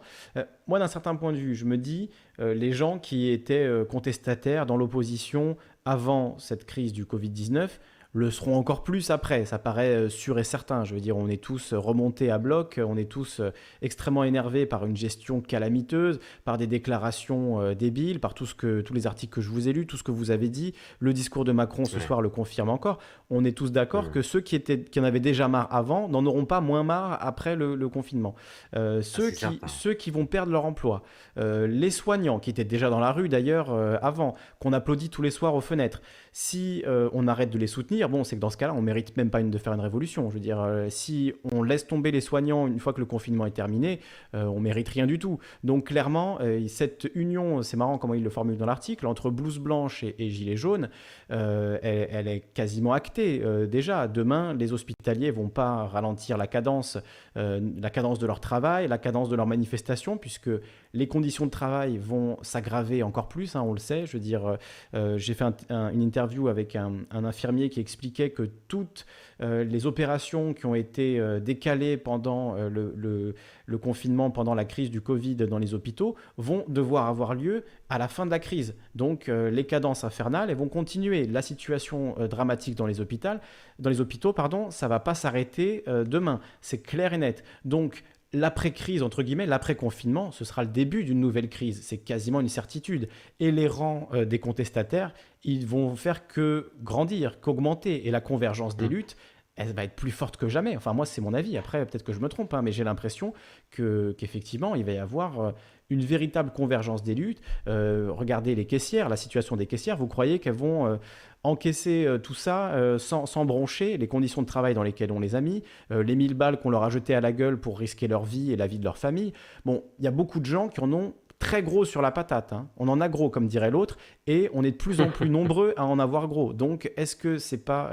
Moi, 0.67 0.79
d'un 0.79 0.87
certain 0.87 1.15
point 1.15 1.33
de 1.33 1.37
vue, 1.37 1.55
je 1.55 1.65
me 1.65 1.77
dis, 1.77 2.09
les 2.39 2.71
gens 2.71 2.97
qui 2.97 3.29
étaient 3.29 3.69
contestataires 3.89 4.65
dans 4.65 4.77
l'opposition 4.77 5.57
avant 5.85 6.37
cette 6.39 6.65
crise 6.65 6.93
du 6.93 7.05
Covid-19, 7.05 7.69
le 8.13 8.29
seront 8.29 8.55
encore 8.55 8.83
plus 8.83 9.09
après. 9.09 9.43
Ça 9.45 9.59
paraît 9.59 9.95
euh, 9.95 10.09
sûr 10.09 10.39
et 10.39 10.43
certain. 10.43 10.83
Je 10.85 10.93
veux 10.93 11.01
dire, 11.01 11.17
on 11.17 11.27
est 11.27 11.41
tous 11.41 11.73
remontés 11.73 12.29
à 12.29 12.37
bloc, 12.37 12.79
on 12.83 12.95
est 12.95 13.09
tous 13.09 13.39
euh, 13.39 13.49
extrêmement 13.81 14.23
énervés 14.23 14.65
par 14.65 14.85
une 14.85 14.95
gestion 14.95 15.41
calamiteuse, 15.41 16.19
par 16.45 16.59
des 16.59 16.67
déclarations 16.67 17.59
euh, 17.59 17.73
débiles, 17.73 18.19
par 18.19 18.35
tout 18.35 18.45
ce 18.45 18.53
que, 18.53 18.81
tous 18.81 18.93
les 18.93 19.07
articles 19.07 19.33
que 19.33 19.41
je 19.41 19.49
vous 19.49 19.67
ai 19.67 19.73
lus, 19.73 19.87
tout 19.87 19.97
ce 19.97 20.03
que 20.03 20.11
vous 20.11 20.29
avez 20.29 20.49
dit. 20.49 20.73
Le 20.99 21.11
discours 21.11 21.43
de 21.43 21.51
Macron 21.51 21.85
ce 21.85 21.99
soir 21.99 22.21
le 22.21 22.29
confirme 22.29 22.69
encore. 22.69 22.99
On 23.31 23.43
est 23.43 23.57
tous 23.57 23.71
d'accord 23.71 24.11
que 24.11 24.21
ceux 24.21 24.41
qui, 24.41 24.55
étaient, 24.55 24.83
qui 24.83 24.99
en 24.99 25.03
avaient 25.03 25.19
déjà 25.19 25.47
marre 25.47 25.73
avant 25.73 26.07
n'en 26.07 26.25
auront 26.25 26.45
pas 26.45 26.61
moins 26.61 26.83
marre 26.83 27.17
après 27.19 27.55
le, 27.55 27.89
confinement. 27.89 28.35
Ah, 28.75 29.01
ceux, 29.01 29.31
qui, 29.31 29.59
ceux 29.67 29.93
qui 29.93 30.11
vont 30.11 30.25
perdre 30.25 30.51
leur 30.51 30.65
emploi, 30.65 31.03
les 31.37 31.89
soignants 31.89 32.39
qui 32.39 32.49
étaient 32.49 32.63
déjà 32.63 32.89
dans 32.89 32.99
la 32.99 33.11
rue 33.11 33.29
d'ailleurs 33.29 33.71
avant, 34.03 34.35
qu'on 34.59 34.73
applaudit 34.73 35.09
tous 35.09 35.21
les 35.21 35.31
soirs 35.31 35.55
aux 35.55 35.61
fenêtres. 35.61 36.01
Si 36.33 36.83
on 37.13 37.27
arrête 37.27 37.49
de 37.49 37.57
les 37.57 37.67
soutenir, 37.67 38.09
bon, 38.09 38.23
c'est 38.23 38.35
que 38.35 38.41
dans 38.41 38.49
ce 38.49 38.57
cas-là, 38.57 38.73
on 38.73 38.81
mérite 38.81 39.15
même 39.17 39.29
pas 39.29 39.39
une, 39.39 39.51
de 39.51 39.57
faire 39.57 39.73
une 39.73 39.79
révolution. 39.79 40.29
Je 40.29 40.33
veux 40.35 40.39
dire, 40.39 40.59
euh, 40.59 40.87
si 40.89 41.33
on 41.51 41.63
laisse 41.63 41.87
tomber 41.87 42.11
les 42.11 42.21
soignants 42.21 42.67
une 42.67 42.79
fois 42.79 42.93
que 42.93 42.99
le 42.99 43.05
confinement 43.05 43.45
est 43.45 43.51
terminé, 43.51 43.99
euh, 44.35 44.45
on 44.45 44.59
mérite 44.59 44.89
rien 44.89 45.05
du 45.05 45.19
tout. 45.19 45.39
Donc 45.63 45.87
clairement, 45.87 46.37
euh, 46.41 46.67
cette 46.67 47.09
union, 47.15 47.61
c'est 47.61 47.77
marrant 47.77 47.97
comment 47.97 48.13
il 48.13 48.23
le 48.23 48.29
formule 48.29 48.57
dans 48.57 48.65
l'article, 48.65 49.07
entre 49.07 49.29
blouse 49.29 49.59
blanche 49.59 50.03
et, 50.03 50.29
gilet 50.29 50.57
jaune, 50.57 50.89
elle, 51.29 52.27
est 52.27 52.43
quasiment 52.53 52.93
actée 52.93 53.43
déjà. 53.67 54.07
Demain, 54.07 54.53
les 54.53 54.73
hospitaliers 54.73 55.31
vont 55.31 55.49
pas 55.49 55.85
ralentir 55.85 56.37
la 56.37 56.47
cadence, 56.47 56.97
la 57.35 57.89
cadence 57.89 58.19
de 58.19 58.25
leur 58.25 58.39
travail, 58.39 58.87
la 58.87 58.97
cadence 58.97 59.29
de 59.29 59.35
leur 59.35 59.47
manifestation, 59.47 60.17
puisque 60.17 60.49
les 60.93 61.07
conditions 61.07 61.45
de 61.45 61.51
travail 61.51 61.97
vont 61.97 62.37
s'aggraver 62.43 63.01
encore 63.01 63.27
plus, 63.27 63.55
hein, 63.55 63.61
on 63.61 63.73
le 63.73 63.79
sait. 63.79 64.05
Je 64.05 64.13
veux 64.13 64.19
dire, 64.19 64.57
euh, 64.93 65.17
j'ai 65.17 65.33
fait 65.33 65.43
une 65.69 66.01
interview 66.01 66.47
avec 66.47 66.75
un, 66.75 67.05
infirmier 67.11 67.69
qui 67.69 67.79
expliquait 67.79 68.29
que 68.29 68.43
toutes 68.67 69.05
les 69.39 69.87
opérations 69.87 70.53
qui 70.53 70.65
ont 70.65 70.75
été 70.75 71.21
décalées 71.41 71.97
pendant 71.97 72.55
le, 72.55 73.33
confinement, 73.77 74.31
pendant 74.31 74.55
la 74.55 74.63
crise 74.63 74.89
du 74.89 75.01
Covid 75.01 75.35
dans 75.35 75.57
les 75.57 75.73
hôpitaux, 75.73 76.15
vont 76.37 76.63
devoir 76.69 77.07
avoir 77.07 77.35
lieu 77.35 77.65
à 77.89 77.97
la 77.97 78.07
fin 78.07 78.25
de 78.25 78.31
la 78.31 78.39
crise. 78.39 78.73
Donc 78.95 79.27
les 79.27 79.65
cadences 79.65 80.05
infernales, 80.05 80.53
vont 80.53 80.69
continuer. 80.69 81.25
La 81.25 81.41
situation 81.41 82.15
dramatique 82.29 82.75
dans 82.75 82.85
les 82.85 83.01
hôpitaux, 83.01 83.39
dans 83.79 83.89
les 83.89 83.99
hôpitaux, 83.99 84.31
pardon, 84.31 84.71
ça 84.71 84.87
va 84.87 85.01
pas 85.01 85.13
s'arrêter 85.13 85.83
demain. 85.87 86.39
C'est 86.61 86.81
clair 86.81 87.13
et 87.13 87.17
net. 87.17 87.43
Donc 87.65 88.03
l'après-crise, 88.33 89.03
entre 89.03 89.23
guillemets, 89.23 89.45
l'après-confinement, 89.45 90.31
ce 90.31 90.43
sera 90.43 90.63
le 90.63 90.69
début 90.69 91.03
d'une 91.03 91.19
nouvelle 91.19 91.49
crise. 91.49 91.81
C'est 91.83 91.99
quasiment 91.99 92.41
une 92.41 92.49
certitude. 92.49 93.07
Et 93.39 93.51
les 93.51 93.67
rangs 93.67 94.09
euh, 94.13 94.25
des 94.25 94.39
contestataires, 94.39 95.13
ils 95.43 95.65
vont 95.65 95.95
faire 95.95 96.27
que 96.27 96.71
grandir, 96.81 97.39
qu'augmenter. 97.39 98.07
Et 98.07 98.11
la 98.11 98.21
convergence 98.21 98.75
des 98.75 98.87
mmh. 98.87 98.91
luttes, 98.91 99.17
elle 99.55 99.73
va 99.73 99.83
être 99.83 99.95
plus 99.95 100.11
forte 100.11 100.37
que 100.37 100.47
jamais. 100.47 100.75
Enfin, 100.75 100.93
moi, 100.93 101.05
c'est 101.05 101.21
mon 101.21 101.33
avis. 101.33 101.57
Après, 101.57 101.85
peut-être 101.85 102.03
que 102.03 102.13
je 102.13 102.19
me 102.19 102.27
trompe, 102.27 102.53
hein, 102.53 102.63
mais 102.63 102.71
j'ai 102.71 102.83
l'impression 102.83 103.33
que, 103.69 104.15
qu'effectivement, 104.17 104.75
il 104.75 104.83
va 104.83 104.93
y 104.93 104.97
avoir 104.97 105.39
euh, 105.39 105.51
une 105.89 106.01
véritable 106.01 106.51
convergence 106.51 107.03
des 107.03 107.15
luttes. 107.15 107.41
Euh, 107.67 108.09
regardez 108.11 108.55
les 108.55 108.65
caissières, 108.65 109.09
la 109.09 109.17
situation 109.17 109.55
des 109.55 109.67
caissières. 109.67 109.97
Vous 109.97 110.07
croyez 110.07 110.39
qu'elles 110.39 110.53
vont 110.53 110.99
encaisser 111.43 112.05
euh, 112.05 112.17
tout 112.17 112.33
ça 112.33 112.69
euh, 112.69 112.97
sans, 112.97 113.45
broncher, 113.45 113.97
les 113.97 114.07
conditions 114.07 114.41
de 114.41 114.47
travail 114.47 114.73
dans 114.73 114.83
lesquelles 114.83 115.11
on 115.11 115.19
les 115.19 115.35
a 115.35 115.41
mis, 115.41 115.63
euh, 115.91 116.03
les 116.03 116.15
mille 116.15 116.33
balles 116.33 116.59
qu'on 116.59 116.69
leur 116.69 116.83
a 116.83 116.89
jetées 116.89 117.15
à 117.15 117.21
la 117.21 117.31
gueule 117.31 117.59
pour 117.59 117.77
risquer 117.77 118.07
leur 118.07 118.23
vie 118.23 118.51
et 118.51 118.55
la 118.55 118.67
vie 118.67 118.79
de 118.79 118.83
leur 118.83 118.97
famille? 118.97 119.33
Bon, 119.65 119.83
il 119.99 120.05
y 120.05 120.07
a 120.07 120.11
beaucoup 120.11 120.39
de 120.39 120.45
gens 120.45 120.69
qui 120.69 120.79
en 120.79 120.91
ont 120.93 121.13
très 121.39 121.61
gros 121.61 121.83
sur 121.83 122.01
la 122.01 122.11
patate. 122.11 122.53
Hein. 122.53 122.69
On 122.77 122.87
en 122.87 123.01
a 123.01 123.09
gros, 123.09 123.29
comme 123.29 123.47
dirait 123.47 123.71
l'autre, 123.71 123.97
et 124.27 124.49
on 124.53 124.63
est 124.63 124.71
de 124.71 124.77
plus 124.77 125.01
en 125.01 125.09
plus 125.09 125.29
nombreux 125.29 125.73
à 125.75 125.85
en 125.85 125.99
avoir 125.99 126.29
gros. 126.29 126.53
Donc, 126.53 126.89
est-ce 126.95 127.17
que 127.17 127.37
c'est 127.37 127.65
pas 127.65 127.91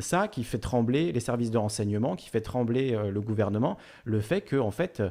ça 0.00 0.28
qui 0.28 0.44
fait 0.44 0.58
trembler 0.58 1.12
les 1.12 1.20
services 1.20 1.50
de 1.50 1.58
renseignement, 1.58 2.16
qui 2.16 2.30
fait 2.30 2.40
trembler 2.40 2.98
le 3.10 3.20
gouvernement, 3.20 3.76
le 4.04 4.20
fait 4.20 4.40
que, 4.40 4.56
en 4.56 4.70
fait, 4.70 5.02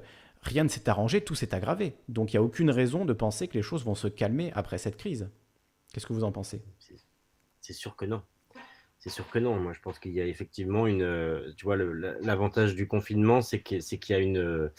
rien 0.41 0.63
ne 0.63 0.69
s'est 0.69 0.89
arrangé, 0.89 1.21
tout 1.21 1.35
s'est 1.35 1.53
aggravé. 1.53 1.95
Donc, 2.07 2.33
il 2.33 2.37
n'y 2.37 2.39
a 2.39 2.43
aucune 2.43 2.71
raison 2.71 3.05
de 3.05 3.13
penser 3.13 3.47
que 3.47 3.55
les 3.55 3.61
choses 3.61 3.83
vont 3.83 3.95
se 3.95 4.07
calmer 4.07 4.51
après 4.53 4.77
cette 4.77 4.97
crise. 4.97 5.29
Qu'est-ce 5.93 6.07
que 6.07 6.13
vous 6.13 6.23
en 6.23 6.31
pensez? 6.31 6.63
C'est 7.61 7.73
sûr 7.73 7.95
que 7.95 8.05
non. 8.05 8.23
C'est 8.99 9.09
sûr 9.09 9.29
que 9.29 9.39
non. 9.39 9.55
Moi, 9.57 9.73
je 9.73 9.79
pense 9.79 9.99
qu'il 9.99 10.13
y 10.13 10.21
a 10.21 10.25
effectivement 10.25 10.85
une. 10.85 11.03
Euh, 11.03 11.53
tu 11.57 11.65
vois, 11.65 11.77
l'avantage 11.77 12.75
du 12.75 12.87
confinement, 12.87 13.41
c'est 13.41 13.61
qu'il 13.61 13.81
y 14.09 14.13
a 14.13 14.19
une. 14.19 14.71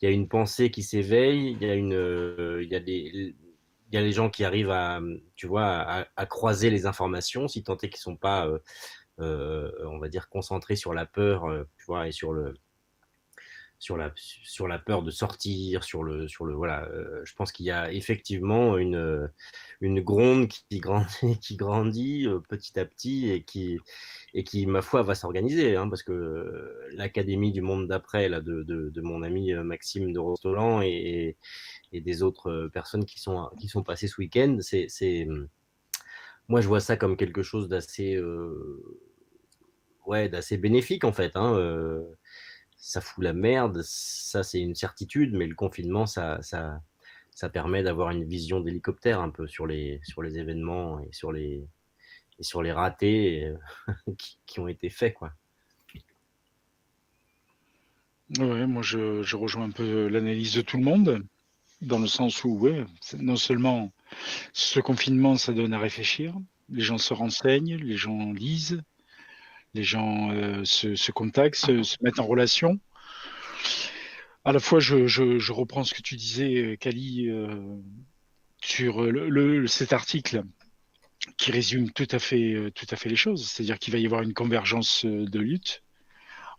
Y 0.00 0.06
a 0.06 0.10
une 0.10 0.28
pensée 0.28 0.70
qui 0.70 0.82
s'éveille, 0.84 1.56
il 1.60 1.66
y 1.66 1.70
a 1.70 1.74
euh, 1.74 2.64
des, 2.66 3.34
les 3.90 4.12
gens 4.12 4.30
qui 4.30 4.44
arrivent 4.44 4.70
à, 4.70 5.00
tu 5.34 5.48
vois, 5.48 6.06
à, 6.14 6.26
croiser 6.26 6.70
les 6.70 6.86
informations, 6.86 7.48
si 7.48 7.64
tant 7.64 7.76
est 7.78 7.88
qu'ils 7.88 7.98
sont 7.98 8.14
pas, 8.14 8.48
euh, 9.18 9.72
on 9.86 9.98
va 9.98 10.08
dire, 10.08 10.28
concentrés 10.28 10.76
sur 10.76 10.94
la 10.94 11.04
peur, 11.04 11.66
et 12.06 12.12
sur 12.12 12.32
le, 12.32 12.54
sur 13.78 13.96
la, 13.96 14.12
sur 14.16 14.66
la 14.66 14.78
peur 14.78 15.02
de 15.02 15.10
sortir, 15.10 15.84
sur 15.84 16.02
le, 16.02 16.28
sur 16.28 16.44
le 16.46 16.54
voilà. 16.54 16.84
Euh, 16.86 17.20
je 17.24 17.34
pense 17.34 17.52
qu'il 17.52 17.66
y 17.66 17.70
a 17.70 17.92
effectivement 17.92 18.76
une, 18.76 19.30
une 19.80 20.00
gronde 20.00 20.48
qui 20.48 20.80
grandit, 20.80 21.38
qui 21.40 21.56
grandit 21.56 22.26
euh, 22.26 22.40
petit 22.40 22.78
à 22.78 22.84
petit 22.84 23.30
et 23.30 23.42
qui, 23.44 23.78
et 24.34 24.44
qui, 24.44 24.66
ma 24.66 24.82
foi, 24.82 25.02
va 25.02 25.14
s'organiser, 25.14 25.76
hein, 25.76 25.88
parce 25.88 26.02
que 26.02 26.12
euh, 26.12 26.88
l'académie 26.92 27.52
du 27.52 27.62
monde 27.62 27.86
d'après 27.86 28.28
là 28.28 28.40
de, 28.40 28.62
de, 28.64 29.00
mon 29.00 29.22
ami 29.22 29.54
Maxime 29.54 30.12
de 30.12 30.18
Rostolan 30.18 30.82
et, 30.82 31.36
et, 31.92 32.00
des 32.00 32.22
autres 32.22 32.68
personnes 32.72 33.04
qui 33.04 33.20
sont, 33.20 33.48
qui 33.60 33.68
sont 33.68 33.84
passées 33.84 34.08
ce 34.08 34.20
week-end, 34.20 34.58
c'est, 34.60 35.28
moi, 36.48 36.60
je 36.60 36.68
vois 36.68 36.80
ça 36.80 36.96
comme 36.96 37.16
quelque 37.16 37.42
chose 37.42 37.68
d'assez, 37.68 38.20
ouais, 40.06 40.28
d'assez 40.28 40.56
bénéfique 40.56 41.04
en 41.04 41.12
fait. 41.12 41.36
Hein, 41.36 41.54
ça 42.78 43.00
fout 43.00 43.22
la 43.22 43.32
merde, 43.32 43.82
ça 43.82 44.42
c'est 44.42 44.60
une 44.60 44.74
certitude, 44.74 45.34
mais 45.34 45.46
le 45.46 45.54
confinement, 45.54 46.06
ça, 46.06 46.40
ça, 46.42 46.80
ça 47.32 47.48
permet 47.48 47.82
d'avoir 47.82 48.10
une 48.10 48.24
vision 48.24 48.60
d'hélicoptère 48.60 49.20
un 49.20 49.30
peu 49.30 49.46
sur 49.46 49.66
les, 49.66 50.00
sur 50.04 50.22
les 50.22 50.38
événements 50.38 51.00
et 51.00 51.08
sur 51.12 51.32
les, 51.32 51.66
sur 52.40 52.62
les 52.62 52.72
ratés 52.72 53.46
euh, 53.46 54.12
qui, 54.46 54.60
ont 54.60 54.68
été 54.68 54.90
faits. 54.90 55.14
Quoi. 55.14 55.32
Ouais, 58.38 58.66
moi 58.66 58.82
je, 58.82 59.22
je, 59.22 59.36
rejoins 59.36 59.64
un 59.64 59.70
peu 59.70 60.06
l'analyse 60.06 60.54
de 60.54 60.62
tout 60.62 60.76
le 60.76 60.84
monde, 60.84 61.24
dans 61.80 61.98
le 61.98 62.06
sens 62.06 62.44
où, 62.44 62.58
ouais, 62.58 62.84
non 63.18 63.36
seulement 63.36 63.92
ce 64.52 64.80
confinement, 64.80 65.36
ça 65.36 65.52
donne 65.52 65.72
à 65.72 65.78
réfléchir, 65.78 66.34
les 66.68 66.82
gens 66.82 66.98
se 66.98 67.14
renseignent, 67.14 67.76
les 67.76 67.96
gens 67.96 68.32
lisent, 68.32 68.82
les 69.74 69.82
gens 69.82 70.30
euh, 70.32 70.64
se, 70.64 71.12
contactent, 71.12 71.56
se, 71.56 72.02
mettent 72.02 72.18
en 72.18 72.26
relation. 72.26 72.78
À 74.44 74.52
la 74.52 74.60
fois, 74.60 74.80
je, 74.80 75.52
reprends 75.52 75.84
ce 75.84 75.94
que 75.94 76.02
tu 76.02 76.16
disais, 76.16 76.76
Kali, 76.80 77.28
euh, 77.28 77.76
sur 78.62 79.06
cet 79.66 79.92
article 79.92 80.42
qui 81.36 81.50
résume 81.50 81.90
tout 81.90 82.08
à 82.10 82.18
fait, 82.18 82.54
euh, 82.54 82.70
les 83.04 83.16
choses. 83.16 83.48
C'est-à-dire 83.48 83.78
qu'il 83.78 83.92
va 83.92 83.98
y 83.98 84.06
avoir 84.06 84.22
une 84.22 84.34
convergence 84.34 85.04
de 85.04 85.38
lutte 85.38 85.82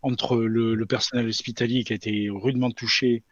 entre 0.02 0.38
le, 0.38 0.86
personnel 0.86 1.28
hospitalier 1.28 1.84
qui 1.84 1.94
a 1.94 1.96
été 1.96 2.30
rudement 2.30 2.72
touché, 2.72 3.24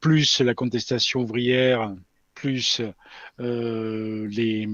plus 0.00 0.40
la 0.40 0.54
contestation 0.54 1.20
ouvrière, 1.20 1.94
plus 2.34 2.80
les 3.38 4.66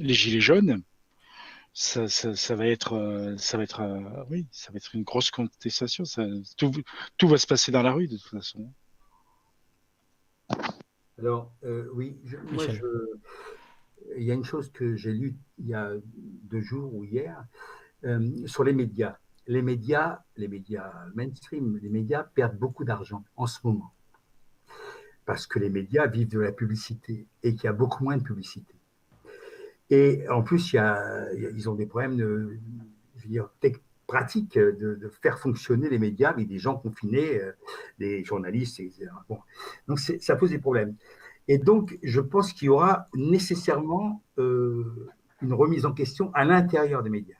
gilets 0.00 0.40
jaunes 0.40 0.82
ça, 1.72 2.06
ça, 2.08 2.54
va 2.54 2.66
être, 2.66 2.94
euh, 2.94 3.36
ça 3.38 3.56
va 3.56 3.62
être, 3.62 3.80
euh, 3.80 4.24
oui, 4.30 4.46
ça 4.50 4.72
va 4.72 4.76
être 4.76 4.94
une 4.94 5.04
grosse 5.04 5.30
contestation. 5.30 6.04
Ça, 6.04 6.24
tout, 6.56 6.72
tout, 7.16 7.28
va 7.28 7.38
se 7.38 7.46
passer 7.46 7.72
dans 7.72 7.82
la 7.82 7.92
rue 7.92 8.08
de 8.08 8.16
toute 8.16 8.30
façon. 8.30 8.70
Alors, 11.18 11.52
euh, 11.64 11.88
oui, 11.94 12.16
moi, 12.52 12.64
il 14.16 14.24
y 14.24 14.30
a 14.30 14.34
une 14.34 14.44
chose 14.44 14.70
que 14.70 14.96
j'ai 14.96 15.12
lue 15.12 15.36
il 15.58 15.68
y 15.68 15.74
a 15.74 15.92
deux 16.44 16.60
jours 16.60 16.94
ou 16.94 17.04
hier 17.04 17.44
sur 18.46 18.64
les 18.64 18.72
médias. 18.72 19.16
Les 19.46 19.62
médias, 19.62 20.20
les 20.36 20.48
médias 20.48 20.92
mainstream, 21.14 21.78
les 21.78 21.88
médias 21.88 22.22
perdent 22.22 22.58
beaucoup 22.58 22.84
d'argent 22.84 23.24
en 23.36 23.46
ce 23.46 23.60
moment 23.64 23.92
parce 25.24 25.46
que 25.46 25.58
les 25.58 25.70
médias 25.70 26.06
vivent 26.06 26.28
de 26.28 26.40
la 26.40 26.52
publicité 26.52 27.26
et 27.42 27.54
qu'il 27.54 27.64
y 27.64 27.68
a 27.68 27.72
beaucoup 27.72 28.04
moins 28.04 28.16
de 28.16 28.22
publicité. 28.22 28.74
Et 29.92 30.26
en 30.30 30.40
plus, 30.40 30.74
ils 31.54 31.68
ont 31.68 31.74
des 31.74 31.84
problèmes 31.84 32.16
de, 32.16 32.58
pratiques 34.06 34.58
de, 34.58 35.10
faire 35.20 35.38
fonctionner 35.38 35.90
les 35.90 35.98
médias 35.98 36.30
avec 36.30 36.48
des 36.48 36.58
gens 36.58 36.76
confinés, 36.76 37.38
euh, 37.42 37.52
des 37.98 38.24
journalistes, 38.24 38.80
etc. 38.80 39.10
Donc 39.86 40.00
ça 40.00 40.34
pose 40.36 40.48
des 40.48 40.58
problèmes. 40.58 40.96
Et 41.46 41.58
donc, 41.58 41.98
je 42.02 42.22
pense 42.22 42.54
qu'il 42.54 42.66
y 42.66 42.68
aura 42.70 43.08
nécessairement 43.14 44.22
euh, 44.38 45.10
une 45.42 45.52
remise 45.52 45.84
en 45.84 45.92
question 45.92 46.32
à 46.32 46.46
l'intérieur 46.46 47.02
des 47.02 47.10
médias. 47.10 47.36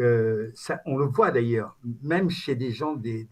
Euh, 0.00 0.50
on 0.84 0.96
le 0.96 1.04
voit 1.04 1.30
d'ailleurs, 1.30 1.76
même 2.02 2.28
chez 2.28 2.56
des 2.56 2.72
gens, 2.72 2.96
des, 2.96 3.28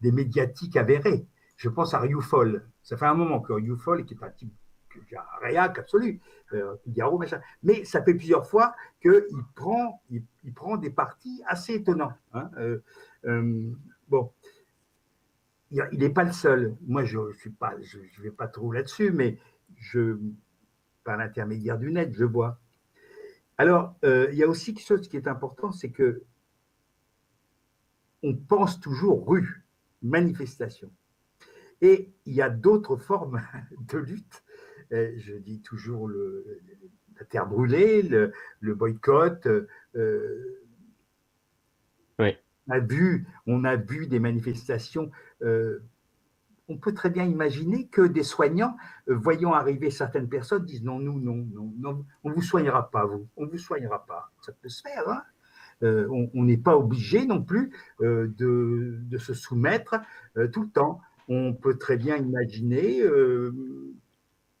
des, 0.00 0.12
médiatiques 0.12 0.78
avérés. 0.78 1.26
Je 1.58 1.68
pense 1.68 1.92
à 1.92 1.98
Rioufol. 1.98 2.66
Ça 2.82 2.96
fait 2.96 3.04
un 3.04 3.14
moment 3.14 3.40
que 3.40 3.52
Rioufol, 3.52 4.06
qui 4.06 4.14
est 4.14 4.24
un 4.24 4.30
type 4.30 4.54
réac 5.40 5.78
absolu, 5.78 6.20
euh, 6.52 6.76
Mais 7.62 7.84
ça 7.84 8.02
fait 8.02 8.14
plusieurs 8.14 8.46
fois 8.46 8.74
qu'il 9.00 9.22
prend, 9.54 10.02
il, 10.10 10.24
prend 10.54 10.76
des 10.76 10.90
partis 10.90 11.42
assez 11.46 11.74
étonnants. 11.74 12.12
Hein. 12.32 12.50
Euh, 12.58 12.78
euh, 13.26 13.70
bon, 14.08 14.32
il 15.70 15.98
n'est 15.98 16.10
pas 16.10 16.24
le 16.24 16.32
seul. 16.32 16.76
Moi, 16.86 17.04
je 17.04 17.18
ne 17.18 17.32
suis 17.32 17.50
pas, 17.50 17.74
je, 17.80 17.98
vais 18.22 18.30
pas 18.30 18.48
trop 18.48 18.72
là-dessus, 18.72 19.10
mais 19.10 19.38
je, 19.76 20.16
par 21.04 21.16
l'intermédiaire 21.16 21.78
du 21.78 21.92
net, 21.92 22.12
je 22.14 22.24
vois. 22.24 22.58
Alors, 23.58 23.96
il 24.02 24.34
y 24.34 24.44
a 24.44 24.48
aussi 24.48 24.72
quelque 24.72 24.86
chose 24.86 25.08
qui 25.08 25.16
est 25.16 25.26
important, 25.26 25.72
c'est 25.72 25.90
que 25.90 26.22
on 28.22 28.34
pense 28.34 28.80
toujours 28.80 29.28
rue, 29.28 29.64
manifestation. 30.02 30.90
Et 31.80 32.10
il 32.26 32.34
y 32.34 32.42
a 32.42 32.50
d'autres 32.50 32.96
formes 32.96 33.40
de 33.92 33.98
lutte 33.98 34.42
euh, 34.42 34.47
je 34.90 35.36
dis 35.36 35.60
toujours 35.60 36.08
le, 36.08 36.44
la 37.18 37.24
terre 37.24 37.46
brûlée, 37.46 38.02
le, 38.02 38.74
boycott. 38.74 39.46
Euh, 39.96 40.64
oui. 42.18 42.36
on, 42.68 42.72
a 42.72 42.78
vu, 42.78 43.26
on 43.46 43.64
a 43.64 43.76
vu 43.76 44.06
des 44.06 44.20
manifestations. 44.20 45.10
Euh, 45.42 45.80
on 46.68 46.76
peut 46.76 46.92
très 46.92 47.08
bien 47.08 47.24
imaginer 47.24 47.86
que 47.86 48.02
des 48.02 48.22
soignants, 48.22 48.76
voyant 49.06 49.54
arriver 49.54 49.90
certaines 49.90 50.28
personnes, 50.28 50.64
disent 50.64 50.84
non, 50.84 50.98
nous, 50.98 51.18
non, 51.18 51.46
non, 51.54 51.72
non 51.78 52.04
on 52.24 52.30
ne 52.30 52.34
vous 52.34 52.42
soignera 52.42 52.90
pas, 52.90 53.06
vous, 53.06 53.26
on 53.36 53.46
ne 53.46 53.50
vous 53.50 53.58
soignera 53.58 54.04
pas. 54.04 54.30
Ça 54.42 54.52
peut 54.52 54.68
se 54.68 54.82
faire, 54.82 55.08
hein 55.08 55.22
on 55.80 56.42
n'est 56.42 56.58
pas 56.58 56.76
obligé 56.76 57.24
non 57.24 57.40
plus 57.42 57.72
de, 58.00 58.34
de, 58.36 59.18
se 59.18 59.32
soumettre 59.32 59.94
tout 60.52 60.62
le 60.62 60.70
temps. 60.70 61.00
on 61.28 61.54
peut 61.54 61.78
très 61.78 61.96
bien 61.96 62.16
imaginer, 62.16 63.00
euh, 63.00 63.54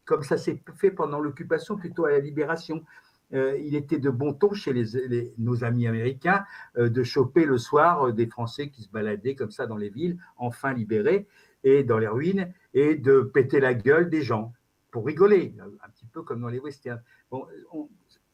comme 0.08 0.22
ça 0.22 0.38
s'est 0.38 0.60
fait 0.74 0.90
pendant 0.90 1.20
l'occupation, 1.20 1.76
plutôt 1.76 2.06
à 2.06 2.10
la 2.10 2.18
libération. 2.18 2.82
Euh, 3.34 3.58
il 3.58 3.76
était 3.76 3.98
de 3.98 4.08
bon 4.08 4.32
ton 4.32 4.54
chez 4.54 4.72
nos 5.36 5.62
amis 5.62 5.86
américains 5.86 6.46
euh, 6.78 6.88
de 6.88 7.02
choper 7.02 7.44
le 7.44 7.58
soir 7.58 8.14
des 8.14 8.26
Français 8.26 8.70
qui 8.70 8.82
se 8.82 8.88
baladaient 8.88 9.34
comme 9.34 9.50
ça 9.50 9.66
dans 9.66 9.76
les 9.76 9.90
villes, 9.90 10.16
enfin 10.38 10.72
libérés, 10.72 11.28
et 11.62 11.84
dans 11.84 11.98
les 11.98 12.08
ruines, 12.08 12.50
et 12.72 12.94
de 12.94 13.20
péter 13.20 13.60
la 13.60 13.74
gueule 13.74 14.08
des 14.08 14.22
gens 14.22 14.54
pour 14.90 15.04
rigoler, 15.04 15.54
un 15.84 15.88
petit 15.90 16.06
peu 16.06 16.22
comme 16.22 16.40
dans 16.40 16.48
les 16.48 16.58
westerns. 16.58 17.02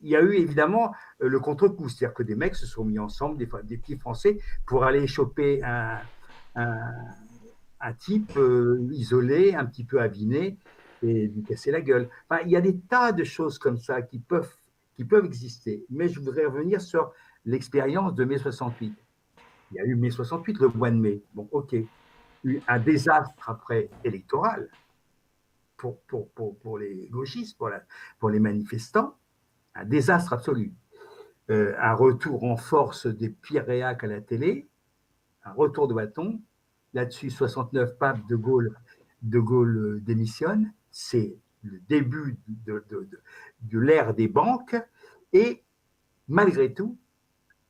Il 0.00 0.10
y 0.10 0.14
a 0.14 0.22
eu 0.22 0.34
évidemment 0.34 0.92
le 1.18 1.40
contre-coup, 1.40 1.88
c'est-à-dire 1.88 2.14
que 2.14 2.22
des 2.22 2.36
mecs 2.36 2.54
se 2.54 2.66
sont 2.66 2.84
mis 2.84 3.00
ensemble, 3.00 3.36
des, 3.36 3.46
petits 3.46 3.96
Français, 3.96 4.38
pour 4.64 4.84
aller 4.84 5.08
choper 5.08 5.60
un, 5.64 5.98
type 7.98 8.36
euh, 8.36 8.86
isolé, 8.92 9.54
un 9.56 9.64
petit 9.64 9.84
peu 9.84 10.00
aviné, 10.00 10.56
et 11.04 11.28
lui 11.28 11.42
casser 11.42 11.70
la 11.70 11.80
gueule. 11.80 12.08
Enfin, 12.28 12.42
il 12.44 12.50
y 12.50 12.56
a 12.56 12.60
des 12.60 12.78
tas 12.78 13.12
de 13.12 13.24
choses 13.24 13.58
comme 13.58 13.78
ça 13.78 14.02
qui 14.02 14.18
peuvent, 14.18 14.54
qui 14.94 15.04
peuvent 15.04 15.24
exister. 15.24 15.84
Mais 15.90 16.08
je 16.08 16.20
voudrais 16.20 16.46
revenir 16.46 16.80
sur 16.80 17.12
l'expérience 17.44 18.14
de 18.14 18.24
mai 18.24 18.38
68. 18.38 18.94
Il 19.70 19.76
y 19.76 19.80
a 19.80 19.84
eu 19.84 19.94
mai 19.94 20.10
68 20.10 20.58
le 20.60 20.68
mois 20.68 20.90
de 20.90 20.96
mai. 20.96 21.22
Bon, 21.34 21.48
ok. 21.52 21.76
Un 22.68 22.78
désastre 22.78 23.48
après 23.48 23.88
électoral 24.04 24.68
pour, 25.76 26.00
pour, 26.02 26.28
pour, 26.30 26.58
pour 26.58 26.78
les 26.78 27.08
gauchistes, 27.10 27.56
pour, 27.56 27.68
la, 27.68 27.82
pour 28.18 28.30
les 28.30 28.40
manifestants. 28.40 29.16
Un 29.74 29.84
désastre 29.84 30.32
absolu. 30.32 30.72
Euh, 31.50 31.74
un 31.78 31.94
retour 31.94 32.44
en 32.44 32.56
force 32.56 33.06
des 33.06 33.28
pires 33.28 33.66
réacs 33.66 34.04
à 34.04 34.06
la 34.06 34.20
télé, 34.20 34.66
un 35.44 35.52
retour 35.52 35.88
de 35.88 35.94
bâton, 35.94 36.40
Là-dessus, 36.94 37.30
69, 37.30 37.98
pape 37.98 38.24
de 38.28 38.36
Gaulle, 38.36 38.72
de 39.22 39.40
Gaulle 39.40 39.76
euh, 39.76 40.00
démissionne. 40.00 40.72
C'est 40.96 41.36
le 41.64 41.80
début 41.88 42.38
de, 42.46 42.84
l'ère 43.72 44.14
des 44.14 44.28
banques. 44.28 44.76
Et 45.32 45.64
malgré 46.28 46.72
tout, 46.72 46.96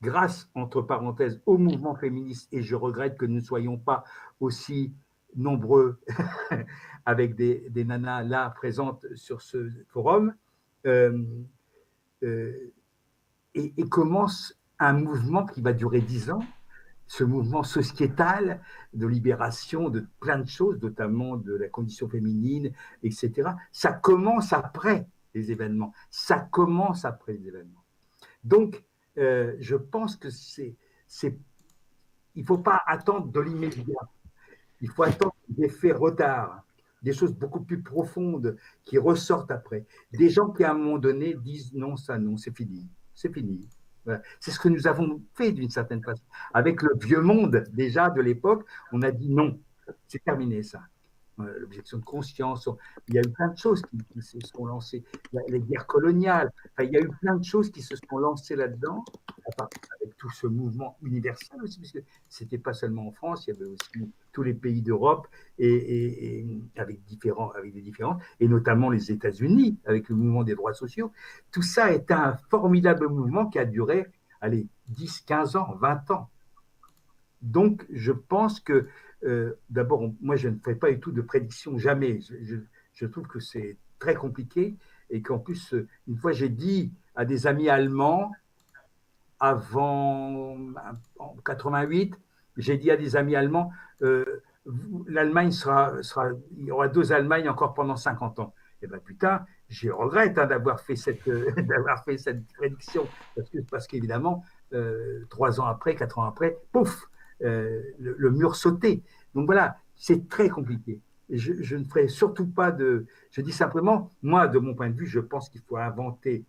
grâce, 0.03 0.51
entre 0.55 0.83
parenthèses, 0.83 1.41
au 1.47 1.57
mouvement 1.57 1.95
féministe, 1.95 2.49
et 2.53 2.63
je 2.63 2.75
regrette 2.75 3.17
que 3.17 3.25
nous 3.25 3.37
ne 3.37 3.41
soyons 3.41 3.79
pas 3.79 4.05
aussi 4.41 4.93
nombreux 5.37 5.99
avec 7.07 7.35
des, 7.35 7.71
nanas 7.75 8.25
là 8.25 8.51
présentes 8.51 9.07
sur 9.15 9.41
ce 9.41 9.71
forum, 9.89 10.35
euh, 10.87 11.25
euh, 12.25 12.73
et, 13.55 13.89
commence 13.89 14.61
un 14.79 14.93
mouvement 14.93 15.47
qui 15.47 15.63
va 15.63 15.73
durer 15.73 16.03
dix 16.03 16.31
ans, 16.31 16.45
ce 17.07 17.25
mouvement 17.25 17.63
sociétal 17.63 18.61
de 18.93 19.07
libération 19.07 19.89
de 19.89 20.07
plein 20.21 20.39
de 20.39 20.49
choses, 20.49 20.81
notamment 20.81 21.37
de 21.37 21.55
la 21.55 21.69
condition 21.69 22.09
féminine, 22.09 22.73
etc. 23.03 23.51
Ça 23.73 23.93
commence 23.93 24.53
après 24.53 25.07
les 25.35 25.51
événements. 25.53 25.93
Ça 26.11 26.41
commence 26.41 27.05
après 27.05 27.35
les 27.35 27.49
événements. 27.49 27.85
Donc, 28.43 28.85
euh, 29.19 29.55
je 29.61 29.77
pense 29.77 30.17
que 30.17 30.31
c'est, 30.31 30.77
c'est, 31.07 31.37
il 32.35 32.43
ne 32.43 32.47
faut 32.47 32.59
pas 32.59 32.83
attendre 32.87 33.29
de 33.29 33.41
l'immédiat. 33.41 34.09
Il 34.81 34.89
faut 34.89 35.03
attendre 35.03 35.35
des 35.49 35.69
faits 35.69 35.97
retard, 35.97 36.65
des 37.03 37.13
choses 37.13 37.33
beaucoup 37.33 37.61
plus 37.61 37.83
profondes 37.83 38.57
qui 38.83 38.99
ressortent 38.99 39.51
après. 39.51 39.87
Des 40.13 40.31
gens 40.31 40.51
qui, 40.51 40.65
à 40.65 40.73
un 40.73 40.75
moment 40.75 40.99
donné, 40.99 41.35
disent 41.35 41.73
non, 41.75 41.97
ça 41.97 42.19
non, 42.19 42.37
c'est 42.37 42.55
fini, 42.57 42.89
c'est 43.15 43.33
fini. 43.33 43.69
C'est 44.41 44.51
ce 44.51 44.59
que 44.59 44.69
nous 44.69 44.87
avons 44.87 45.23
fait 45.35 45.53
d'une 45.53 45.71
certaine 45.71 46.03
façon. 46.03 46.23
Avec 46.53 46.83
le 46.83 46.93
vieux 47.01 47.21
monde 47.21 47.65
déjà 47.73 48.11
de 48.11 48.21
l'époque, 48.21 48.67
on 48.93 49.03
a 49.03 49.11
dit 49.11 49.29
non, 49.29 49.59
c'est 50.09 50.23
terminé 50.23 50.63
ça. 50.63 50.81
Euh, 51.41 51.59
l'objection 51.59 51.99
de 51.99 52.05
conscience, 52.05 52.69
il 53.09 53.15
y 53.15 53.19
a 53.19 53.23
eu 53.23 53.31
plein 53.31 53.49
de 53.49 53.59
choses 53.59 53.83
qui, 53.83 54.23
se 54.23 54.39
sont 54.41 54.67
lancées. 54.67 55.03
Les 55.49 55.61
guerres 55.61 55.87
coloniales, 55.87 56.53
il 56.81 56.91
y 56.91 56.97
a 56.97 57.01
eu 57.01 57.09
plein 57.21 57.37
de 57.37 57.45
choses 57.45 57.73
qui 57.73 57.83
se 57.83 57.97
sont 57.97 58.19
lancées 58.19 58.55
là-dedans, 58.55 59.05
avec 59.59 60.17
tout 60.17 60.31
ce 60.31 60.47
mouvement 60.47 60.97
universel 61.03 61.61
aussi, 61.63 61.81
parce 61.81 61.93
que 61.93 61.99
c'était 62.29 62.59
pas 62.59 62.73
seulement 62.73 63.09
en 63.09 63.13
France, 63.13 63.47
il 63.47 63.55
y 63.55 63.57
avait 63.57 63.67
aussi 63.67 64.13
tous 64.35 64.43
les 64.43 64.53
pays 64.53 64.83
d'Europe 64.83 65.27
et, 65.59 66.45
avec, 66.77 67.03
différents, 67.05 67.51
avec 67.53 67.73
des 67.73 67.81
différences, 67.81 68.23
et 68.41 68.49
notamment 68.49 68.91
les 68.91 69.11
États-Unis 69.11 69.79
avec 69.87 70.11
le 70.11 70.17
mouvement 70.17 70.45
des 70.45 70.55
droits 70.55 70.75
sociaux. 70.75 71.13
Tout 71.53 71.63
ça 71.63 71.93
est 71.93 72.11
un 72.11 72.37
formidable 72.51 73.09
mouvement 73.09 73.47
qui 73.47 73.59
a 73.59 73.65
duré, 73.65 74.07
allez, 74.43 74.67
10, 74.89 75.21
15 75.21 75.57
ans, 75.57 75.75
20 75.81 76.11
ans. 76.11 76.29
Donc, 77.41 77.87
je 77.91 78.13
pense 78.13 78.61
que, 78.61 78.89
euh, 79.25 79.55
d'abord, 79.71 80.13
moi, 80.21 80.37
je 80.37 80.49
ne 80.49 80.59
fais 80.63 80.75
pas 80.75 80.91
du 80.91 81.01
tout 81.01 81.13
de 81.13 81.23
prédiction, 81.23 81.79
jamais. 81.79 82.21
Je, 82.21 82.57
je 82.93 83.07
trouve 83.07 83.27
que 83.27 83.41
c'est 83.41 83.79
très 83.99 84.15
compliqué 84.15 84.75
et 85.11 85.23
qu'en 85.23 85.39
plus, 85.39 85.75
une 86.09 86.17
fois, 86.17 86.33
j'ai 86.33 86.49
dit 86.49 86.93
à 87.15 87.25
des 87.25 87.47
amis 87.47 87.69
allemands, 87.69 88.33
avant 89.41 90.57
en 91.19 91.37
88, 91.45 92.15
j'ai 92.57 92.77
dit 92.77 92.91
à 92.91 92.97
des 92.97 93.17
amis 93.17 93.37
allemands, 93.37 93.71
euh, 94.03 94.43
l'Allemagne 95.07 95.51
sera, 95.51 96.03
sera, 96.03 96.29
il 96.57 96.67
y 96.67 96.71
aura 96.71 96.89
deux 96.89 97.13
Allemagnes 97.13 97.49
encore 97.49 97.75
pendant 97.75 97.97
50 97.97 98.39
ans. 98.41 98.55
Eh 98.83 98.87
bien 98.87 98.99
putain, 98.99 99.45
je 99.69 99.91
regrette 99.91 100.39
hein, 100.39 100.47
d'avoir 100.47 100.81
fait 100.81 100.97
cette, 100.97 101.23
fait 102.05 102.19
cette 102.19 102.47
prédiction 102.53 103.07
parce 103.35 103.51
parce 103.71 103.87
qu'évidemment, 103.87 104.45
euh, 104.73 105.25
trois 105.31 105.61
ans 105.61 105.67
après, 105.67 105.95
quatre 105.95 106.19
ans 106.19 106.25
après, 106.25 106.59
pouf, 106.73 107.09
euh, 107.43 107.83
le, 107.99 108.31
mur 108.31 108.57
sautait. 108.57 109.03
Donc 109.35 109.47
voilà, 109.47 109.79
c'est 109.95 110.29
très 110.29 110.49
compliqué. 110.49 111.01
Je, 111.31 111.77
ne 111.77 111.85
ferai 111.85 112.09
surtout 112.09 112.47
pas 112.47 112.71
de. 112.71 113.07
Je 113.31 113.41
dis 113.41 113.53
simplement, 113.53 114.11
moi, 114.23 114.47
de 114.47 114.59
mon 114.59 114.75
point 114.75 114.91
de 114.91 114.97
vue, 114.97 115.07
je 115.07 115.21
pense 115.21 115.49
qu'il 115.49 115.63
faut 115.63 115.77
inventer 115.77 116.45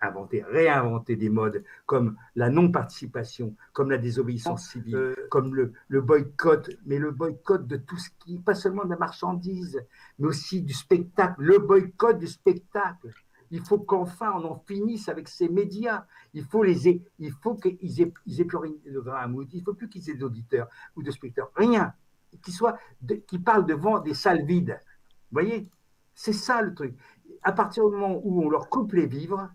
inventer, 0.00 0.42
réinventer 0.42 1.16
des 1.16 1.28
modes 1.28 1.64
comme 1.86 2.16
la 2.34 2.50
non-participation, 2.50 3.54
comme 3.72 3.90
la 3.90 3.98
désobéissance 3.98 4.68
civile, 4.68 4.96
euh, 4.96 5.14
comme 5.30 5.54
le, 5.54 5.72
le, 5.88 6.00
boycott, 6.00 6.70
mais 6.84 6.98
le 6.98 7.10
boycott 7.10 7.66
de 7.66 7.76
tout 7.76 7.96
ce 7.96 8.10
qui, 8.18 8.38
pas 8.38 8.54
seulement 8.54 8.84
de 8.84 8.90
la 8.90 8.98
marchandise, 8.98 9.82
mais 10.18 10.28
aussi 10.28 10.62
du 10.62 10.74
spectacle, 10.74 11.42
le 11.42 11.58
boycott 11.58 12.18
du 12.18 12.26
spectacle. 12.26 13.10
Il 13.50 13.60
faut 13.60 13.78
qu'enfin 13.78 14.32
on 14.32 14.44
en 14.44 14.62
finisse 14.66 15.08
avec 15.08 15.28
ces 15.28 15.48
médias. 15.48 16.04
Il 16.34 16.44
faut 16.44 16.62
les, 16.62 17.02
il 17.18 17.32
faut 17.42 17.54
qu'ils 17.54 18.02
aient, 18.02 18.12
ils 18.26 18.40
aient 18.40 18.44
plus 18.44 18.56
rien 18.56 18.72
de 18.84 19.02
Il 19.52 19.62
faut 19.62 19.74
plus 19.74 19.88
qu'ils 19.88 20.10
aient 20.10 20.14
d'auditeurs 20.14 20.68
ou 20.96 21.02
de 21.02 21.10
spectateurs. 21.10 21.52
Rien. 21.54 21.94
Qui 22.42 22.52
soit, 22.52 22.76
qui 23.26 23.38
parlent 23.38 23.66
devant 23.66 24.00
des 24.00 24.14
salles 24.14 24.44
vides. 24.44 24.80
Vous 25.30 25.40
voyez, 25.40 25.68
c'est 26.14 26.32
ça 26.32 26.60
le 26.60 26.74
truc. 26.74 26.96
À 27.42 27.52
partir 27.52 27.88
du 27.88 27.94
moment 27.94 28.20
où 28.22 28.42
on 28.42 28.50
leur 28.50 28.68
coupe 28.68 28.92
les 28.92 29.06
vivres, 29.06 29.48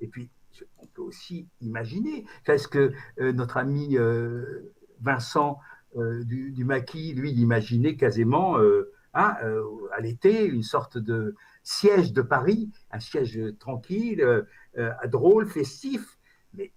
et 0.00 0.08
puis, 0.08 0.30
on 0.78 0.86
peut 0.86 1.02
aussi 1.02 1.48
imaginer, 1.60 2.24
qu'est-ce 2.44 2.68
que 2.68 2.92
euh, 3.18 3.32
notre 3.32 3.56
ami 3.56 3.96
euh, 3.96 4.72
Vincent 5.00 5.58
euh, 5.96 6.24
du, 6.24 6.64
Maquis, 6.64 7.14
lui, 7.14 7.30
il 7.30 7.40
imaginait 7.40 7.96
quasiment 7.96 8.58
hein, 9.14 9.36
à 9.92 10.00
l'été 10.00 10.44
une 10.44 10.62
sorte 10.62 10.98
de 10.98 11.34
siège 11.62 12.12
de 12.12 12.22
Paris, 12.22 12.70
un 12.90 13.00
siège 13.00 13.40
tranquille, 13.58 14.44
drôle, 15.08 15.46
festif. 15.46 16.18
Mais 16.54 16.72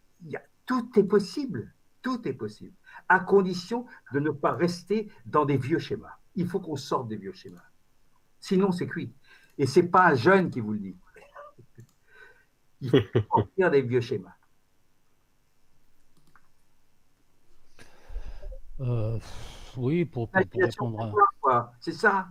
tout 0.66 0.90
est 0.98 1.04
possible, 1.04 1.74
tout 2.02 2.28
est 2.28 2.34
possible, 2.34 2.74
à 3.08 3.20
condition 3.20 3.86
de 4.14 4.20
ne 4.20 4.32
pas 4.32 4.54
rester 4.54 5.10
dans 5.26 5.46
des 5.46 5.58
vieux 5.58 5.80
schémas. 5.80 6.18
Il 6.36 6.48
faut 6.48 6.60
qu'on 6.60 6.76
sorte 6.76 7.08
des 7.08 7.18
vieux 7.18 7.34
schémas. 7.34 7.70
Sinon, 8.40 8.72
c'est 8.72 8.88
cuit. 8.88 9.14
Et 9.58 9.68
c'est 9.68 9.84
pas 9.84 10.08
un 10.08 10.16
jeune 10.16 10.50
qui 10.50 10.60
vous 10.60 10.74
le 10.74 10.80
dit. 10.80 10.98
Il 12.84 12.90
faut 12.90 13.22
sortir 13.32 13.72
des 13.72 13.82
vieux 13.82 14.02
schémas. 14.02 14.36
Euh, 18.82 19.18
oui, 19.78 20.04
pour, 20.04 20.30
répondre 20.34 21.14
à... 21.48 21.72
C'est 21.80 21.94
ça. 21.94 22.28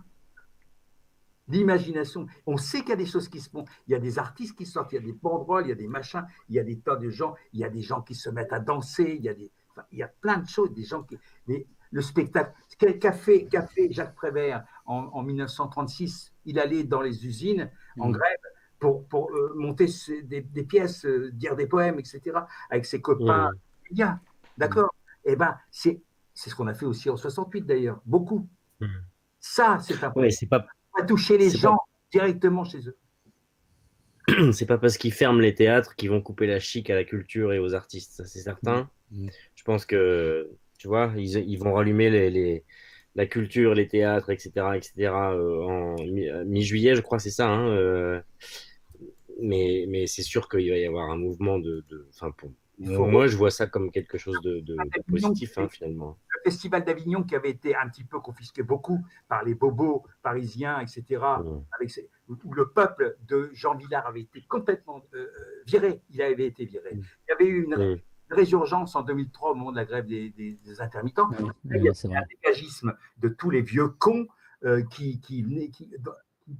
L'imagination. 1.47 2.27
On 2.45 2.57
sait 2.57 2.81
qu'il 2.81 2.89
y 2.89 2.93
a 2.93 2.97
des 2.97 3.05
choses 3.05 3.27
qui 3.27 3.41
se 3.41 3.49
font. 3.49 3.65
Il 3.87 3.91
y 3.91 3.95
a 3.95 3.99
des 3.99 4.19
artistes 4.19 4.55
qui 4.55 4.65
sortent, 4.65 4.91
il 4.93 4.95
y 4.95 4.99
a 4.99 5.01
des 5.01 5.13
banderoles, 5.13 5.65
il 5.65 5.69
y 5.69 5.73
a 5.73 5.75
des 5.75 5.87
machins, 5.87 6.25
il 6.49 6.55
y 6.55 6.59
a 6.59 6.63
des 6.63 6.79
tas 6.79 6.95
de 6.95 7.09
gens, 7.09 7.35
il 7.51 7.59
y 7.59 7.63
a 7.63 7.69
des 7.69 7.81
gens 7.81 8.01
qui 8.01 8.15
se 8.15 8.29
mettent 8.29 8.53
à 8.53 8.59
danser, 8.59 9.15
il 9.17 9.23
y 9.23 9.29
a, 9.29 9.33
des, 9.33 9.51
il 9.91 9.97
y 9.97 10.03
a 10.03 10.07
plein 10.07 10.37
de 10.37 10.47
choses, 10.47 10.71
des 10.73 10.83
gens 10.83 11.03
qui. 11.03 11.17
Mais 11.47 11.65
le 11.91 12.01
spectacle. 12.01 12.53
Qu'a 12.77 13.11
fait, 13.11 13.47
fait 13.49 13.91
Jacques 13.91 14.15
Prévert 14.15 14.65
en, 14.85 15.21
1936 15.21 16.33
Il 16.45 16.59
allait 16.59 16.83
dans 16.83 17.01
les 17.01 17.25
usines 17.25 17.71
en 17.99 18.09
mmh. 18.09 18.11
grève 18.13 18.39
pour, 18.91 19.31
euh, 19.31 19.53
monter 19.55 19.87
des, 20.23 20.63
pièces, 20.63 21.05
euh, 21.05 21.31
dire 21.33 21.55
des 21.55 21.67
poèmes, 21.67 21.99
etc., 21.99 22.21
avec 22.69 22.85
ses 22.85 23.01
copains 23.01 23.51
mmh. 23.91 24.03
D'accord? 24.57 24.93
Et 25.25 25.31
eh 25.31 25.35
ben, 25.35 25.57
c'est 25.71 26.01
ce 26.33 26.53
qu'on 26.53 26.67
a 26.67 26.73
fait 26.73 26.85
aussi 26.85 27.09
en 27.09 27.17
68 27.17 27.65
d'ailleurs, 27.65 28.01
beaucoup. 28.05 28.47
Mmh. 28.79 28.87
Ça, 29.39 29.79
c'est 29.81 29.95
important. 29.95 30.21
Ouais, 30.21 30.31
c'est 30.31 30.47
pas... 30.47 30.65
toucher 31.07 31.37
les 31.37 31.49
gens 31.49 31.77
directement 32.11 32.63
chez 32.63 32.87
eux. 32.87 32.97
C'est 34.53 34.65
pas 34.65 34.77
parce 34.77 34.97
qu'ils 34.97 35.11
ferment 35.11 35.41
les 35.41 35.53
théâtres 35.53 35.95
qu'ils 35.95 36.09
vont 36.09 36.21
couper 36.21 36.47
la 36.47 36.57
chic 36.57 36.89
à 36.89 36.95
la 36.95 37.03
culture 37.03 37.51
et 37.51 37.59
aux 37.59 37.75
artistes, 37.75 38.13
ça 38.13 38.25
c'est 38.25 38.39
certain. 38.39 38.89
Mmh. 39.11 39.27
Je 39.53 39.63
pense 39.63 39.85
que, 39.85 40.49
tu 40.77 40.87
vois, 40.87 41.11
ils, 41.17 41.37
ils 41.39 41.57
vont 41.57 41.73
rallumer 41.73 42.09
les, 42.09 42.29
les 42.29 42.63
la 43.15 43.25
culture, 43.25 43.73
les 43.73 43.87
théâtres, 43.87 44.29
etc., 44.29 44.51
etc., 44.75 44.93
euh, 44.99 45.63
en 45.63 45.95
mi- 46.03 46.29
mi-juillet, 46.45 46.95
je 46.95 47.01
crois, 47.01 47.19
c'est 47.19 47.31
ça. 47.31 47.47
hein, 47.47 47.67
euh, 47.69 48.21
mais 49.43 49.85
mais 49.87 50.07
c'est 50.07 50.23
sûr 50.23 50.47
qu'il 50.49 50.69
va 50.69 50.77
y 50.77 50.85
avoir 50.85 51.09
un 51.11 51.17
mouvement 51.17 51.59
de. 51.59 51.83
de- 51.89 52.07
pour 52.95 53.07
moi, 53.07 53.27
je 53.27 53.37
vois 53.37 53.51
ça 53.51 53.67
comme 53.67 53.91
quelque 53.91 54.17
chose 54.17 54.35
de, 54.41 54.59
de- 54.61 54.73
de 54.73 54.79
Avignon, 54.79 55.29
positif, 55.29 55.57
hein, 55.59 55.67
finalement. 55.69 56.17
le 56.29 56.49
festival 56.51 56.83
d'Avignon 56.83 57.23
qui 57.23 57.35
avait 57.35 57.51
été 57.51 57.75
un 57.75 57.87
petit 57.87 58.03
peu 58.03 58.19
confisqué 58.19 58.63
beaucoup 58.63 58.99
par 59.29 59.43
les 59.43 59.53
bobos 59.53 60.03
parisiens, 60.23 60.79
etc., 60.79 61.21
avec 61.71 61.91
où 62.27 62.53
le 62.53 62.69
peuple 62.69 63.17
de 63.27 63.49
Jean 63.53 63.75
Villard 63.75 64.07
avait 64.07 64.21
été 64.21 64.41
complètement 64.49 65.03
euh, 65.13 65.27
viré. 65.67 66.01
Il 66.09 66.21
avait 66.21 66.47
été 66.47 66.65
viré. 66.65 66.95
Mm. 66.95 67.01
Il 67.01 67.29
y 67.29 67.31
avait 67.33 67.45
eu 67.45 67.63
une, 67.63 67.75
Mm. 67.75 67.99
résurgence 68.31 68.95
en 68.95 69.03
2003 69.03 69.51
au 69.51 69.55
moment 69.55 69.71
de 69.71 69.75
la 69.77 69.85
grève 69.85 70.07
des, 70.07 70.31
des- 70.31 70.57
des 70.65 70.81
intermittents. 70.81 71.29
Il 71.65 71.71
y 71.83 71.87
avait 71.89 71.89
un 72.15 72.23
dégagisme 72.41 72.93
de 73.21 73.29
tous 73.29 73.51
les 73.51 73.61
vieux 73.61 73.89
cons 73.89 74.25
euh, 74.65 74.81
qui, 74.91 75.19
qui, 75.19 75.43
venaient, 75.43 75.69
qui, 75.69 75.91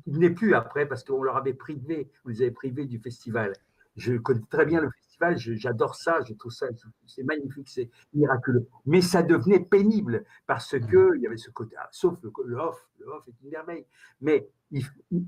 qui 0.03 0.11
venaient 0.11 0.29
plus 0.29 0.53
après 0.55 0.85
parce 0.87 1.03
qu'on 1.03 1.23
leur 1.23 1.37
avait 1.37 1.53
privé, 1.53 2.09
vous 2.23 2.29
les 2.31 2.41
avez 2.41 2.51
privés 2.51 2.85
du 2.85 2.99
festival. 2.99 3.53
Je 3.95 4.13
connais 4.15 4.41
très 4.49 4.65
bien 4.65 4.81
le 4.81 4.89
festival, 4.89 5.37
j'adore 5.37 5.95
ça, 5.95 6.19
je 6.27 6.33
trouve 6.33 6.51
ça, 6.51 6.67
c'est 7.05 7.23
magnifique, 7.23 7.69
c'est 7.69 7.89
miraculeux. 8.13 8.67
Mais 8.85 9.01
ça 9.01 9.21
devenait 9.21 9.59
pénible 9.59 10.25
parce 10.47 10.77
que 10.79 11.15
il 11.15 11.21
y 11.21 11.27
avait 11.27 11.37
ce 11.37 11.51
côté, 11.51 11.75
ah, 11.79 11.87
sauf 11.91 12.17
le, 12.23 12.31
le 12.45 12.57
off, 12.57 12.89
le 12.99 13.05
off 13.07 13.27
est 13.27 13.35
une 13.43 13.51
merveille. 13.51 13.85
Mais 14.21 14.47
il- 14.71 14.83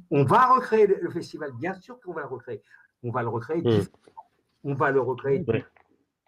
on 0.09 0.23
va 0.23 0.47
recréer 0.55 0.87
le, 0.87 1.09
festival, 1.11 1.51
bien 1.59 1.79
sûr 1.79 1.99
qu'on 2.01 2.13
va 2.13 2.21
le 2.21 2.27
recréer. 2.27 2.61
On 3.03 3.11
va 3.11 3.21
le 3.21 3.29
recréer, 3.29 3.61
Mm. 3.61 3.85
on 4.63 4.73
va 4.73 4.89
le 4.91 4.99
recréer. 4.99 5.45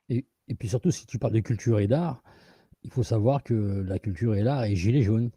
Et, 0.09 0.25
et 0.47 0.53
puis 0.56 0.69
surtout, 0.69 0.91
si 0.91 1.07
tu 1.07 1.17
parles 1.17 1.33
de 1.33 1.39
culture 1.39 1.80
et 1.80 1.88
d'art, 1.88 2.22
il 2.83 2.91
faut 2.91 3.03
savoir 3.03 3.43
que 3.43 3.83
la 3.88 3.97
culture 3.97 4.35
et 4.35 4.43
l'art 4.43 4.64
est 4.64 4.75
gilet 4.75 5.01
jaune 5.01 5.31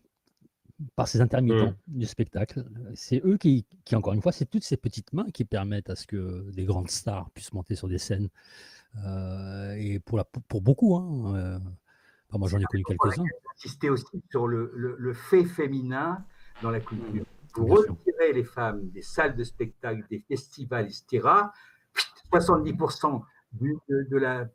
par 0.97 1.09
ces 1.09 1.20
intermittents 1.20 1.75
du 1.86 2.07
spectacle. 2.07 2.65
C'est 2.94 3.20
eux 3.25 3.36
qui, 3.36 3.67
qui, 3.84 3.97
encore 3.97 4.12
une 4.12 4.23
fois, 4.23 4.33
c'est 4.33 4.47
toutes 4.47 4.65
ces 4.65 4.76
petites 4.76 5.12
mains 5.12 5.31
qui 5.33 5.44
permettent 5.44 5.91
à 5.91 5.97
ce 5.97 6.07
que 6.07 6.50
des 6.52 6.65
grandes 6.65 6.91
stars 6.91 7.31
puissent 7.31 7.52
monter 7.52 7.75
sur 7.75 7.89
des 7.89 7.99
scènes. 7.99 8.28
Euh, 9.05 9.75
et 9.78 10.00
pour, 10.00 10.18
la, 10.18 10.25
pour 10.25 10.62
beaucoup, 10.62 10.97
hein, 10.97 11.34
euh, 11.36 11.59
enfin, 12.28 12.39
moi 12.39 12.49
j'en 12.49 12.59
ai 12.59 12.65
connu 12.65 12.83
quelques-uns. 12.84 13.25
insister 13.57 13.91
aussi 13.91 14.05
sur 14.31 14.49
le, 14.49 14.73
le, 14.75 14.97
le, 14.99 15.15
fait 15.15 15.44
féminin 15.44 16.25
dans 16.62 16.70
la 16.70 16.81
culture. 16.81 17.25
Vous 17.55 17.67
Bien 17.67 17.76
sûr. 17.83 17.97
retirez 18.05 18.33
les 18.33 18.44
femmes 18.44 18.89
des 18.91 19.02
salles 19.02 19.36
de 19.36 19.44
spectacle, 19.44 20.05
des 20.10 20.20
festivals, 20.26 20.86
etc. 20.86 21.28
70% 22.33 23.23
du, 23.52 23.76
de, 23.89 24.07
de 24.10 24.17
la 24.17 24.47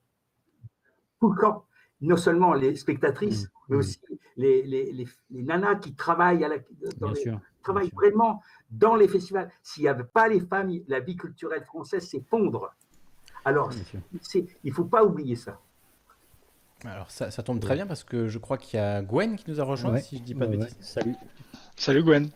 tout 1.22 1.32
le 1.32 1.40
temps, 1.42 1.66
non 2.02 2.18
seulement 2.18 2.54
les 2.54 2.76
spectatrices, 2.76 3.46
Mmh. 3.46 3.50
Mais 3.70 3.78
aussi 3.78 4.00
les, 4.38 4.64
les, 4.64 4.92
les, 4.92 5.08
les 5.32 5.44
nanas 5.44 5.76
qui 5.76 5.94
travaillent, 5.94 6.44
à 6.44 6.50
la, 6.50 6.58
dans 6.98 7.10
les, 7.10 7.22
sûr. 7.22 7.40
travaillent 7.64 7.92
vraiment 7.94 8.42
dans 8.70 8.96
les 8.96 9.08
festivals. 9.08 9.50
S'il 9.64 9.84
n'y 9.84 9.90
avait 9.90 10.04
pas 10.04 10.28
les 10.28 10.40
femmes, 10.40 10.72
la 10.88 11.00
vie 11.00 11.16
culturelle 11.16 11.64
française 11.64 12.08
s'effondre. 12.08 12.74
Alors, 13.44 13.72
il 14.34 14.48
ne 14.64 14.72
faut 14.72 14.86
pas 14.86 15.04
oublier 15.04 15.36
ça. 15.36 15.60
Alors 16.84 17.10
ça, 17.10 17.32
ça 17.32 17.42
tombe 17.42 17.60
très 17.60 17.76
bien 17.76 17.88
parce 17.88 18.04
que 18.04 18.28
je 18.28 18.38
crois 18.38 18.58
qu'il 18.58 18.78
y 18.78 18.82
a 18.82 19.02
Gwen 19.02 19.38
qui 19.38 19.50
nous 19.50 19.60
a 19.60 19.64
rejoint, 19.64 19.94
Ouais, 19.94 20.02
si 20.02 20.18
je 20.18 20.24
dis 20.24 20.36
pas 20.36 20.46
de 20.46 20.52
ouais, 20.52 20.66
bêtises. 20.66 20.78
Salut. 20.82 21.16
Salut 21.76 22.04
Gwen. 22.04 22.30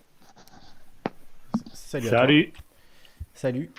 Salut. 1.74 2.08
Salut, 2.08 2.54
Salut. 3.34 3.72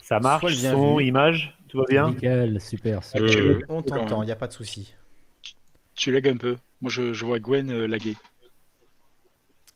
ça 0.00 0.18
marche, 0.20 0.54
son, 0.56 0.98
image, 0.98 1.56
tout 1.68 1.78
va 1.78 1.84
bien? 1.88 2.10
Nickel, 2.10 2.60
super. 2.60 3.04
super. 3.04 3.22
Euh, 3.22 3.60
On 3.68 3.82
t'entend, 3.82 4.22
il 4.22 4.26
n'y 4.26 4.32
a 4.32 4.36
pas 4.36 4.48
de 4.48 4.52
souci. 4.52 4.94
Tu 5.94 6.12
lagues 6.12 6.28
un 6.28 6.36
peu. 6.36 6.56
Moi, 6.80 6.90
je, 6.90 7.12
je 7.12 7.24
vois 7.24 7.38
Gwen 7.40 7.70
euh, 7.70 7.86
laguer. 7.86 8.16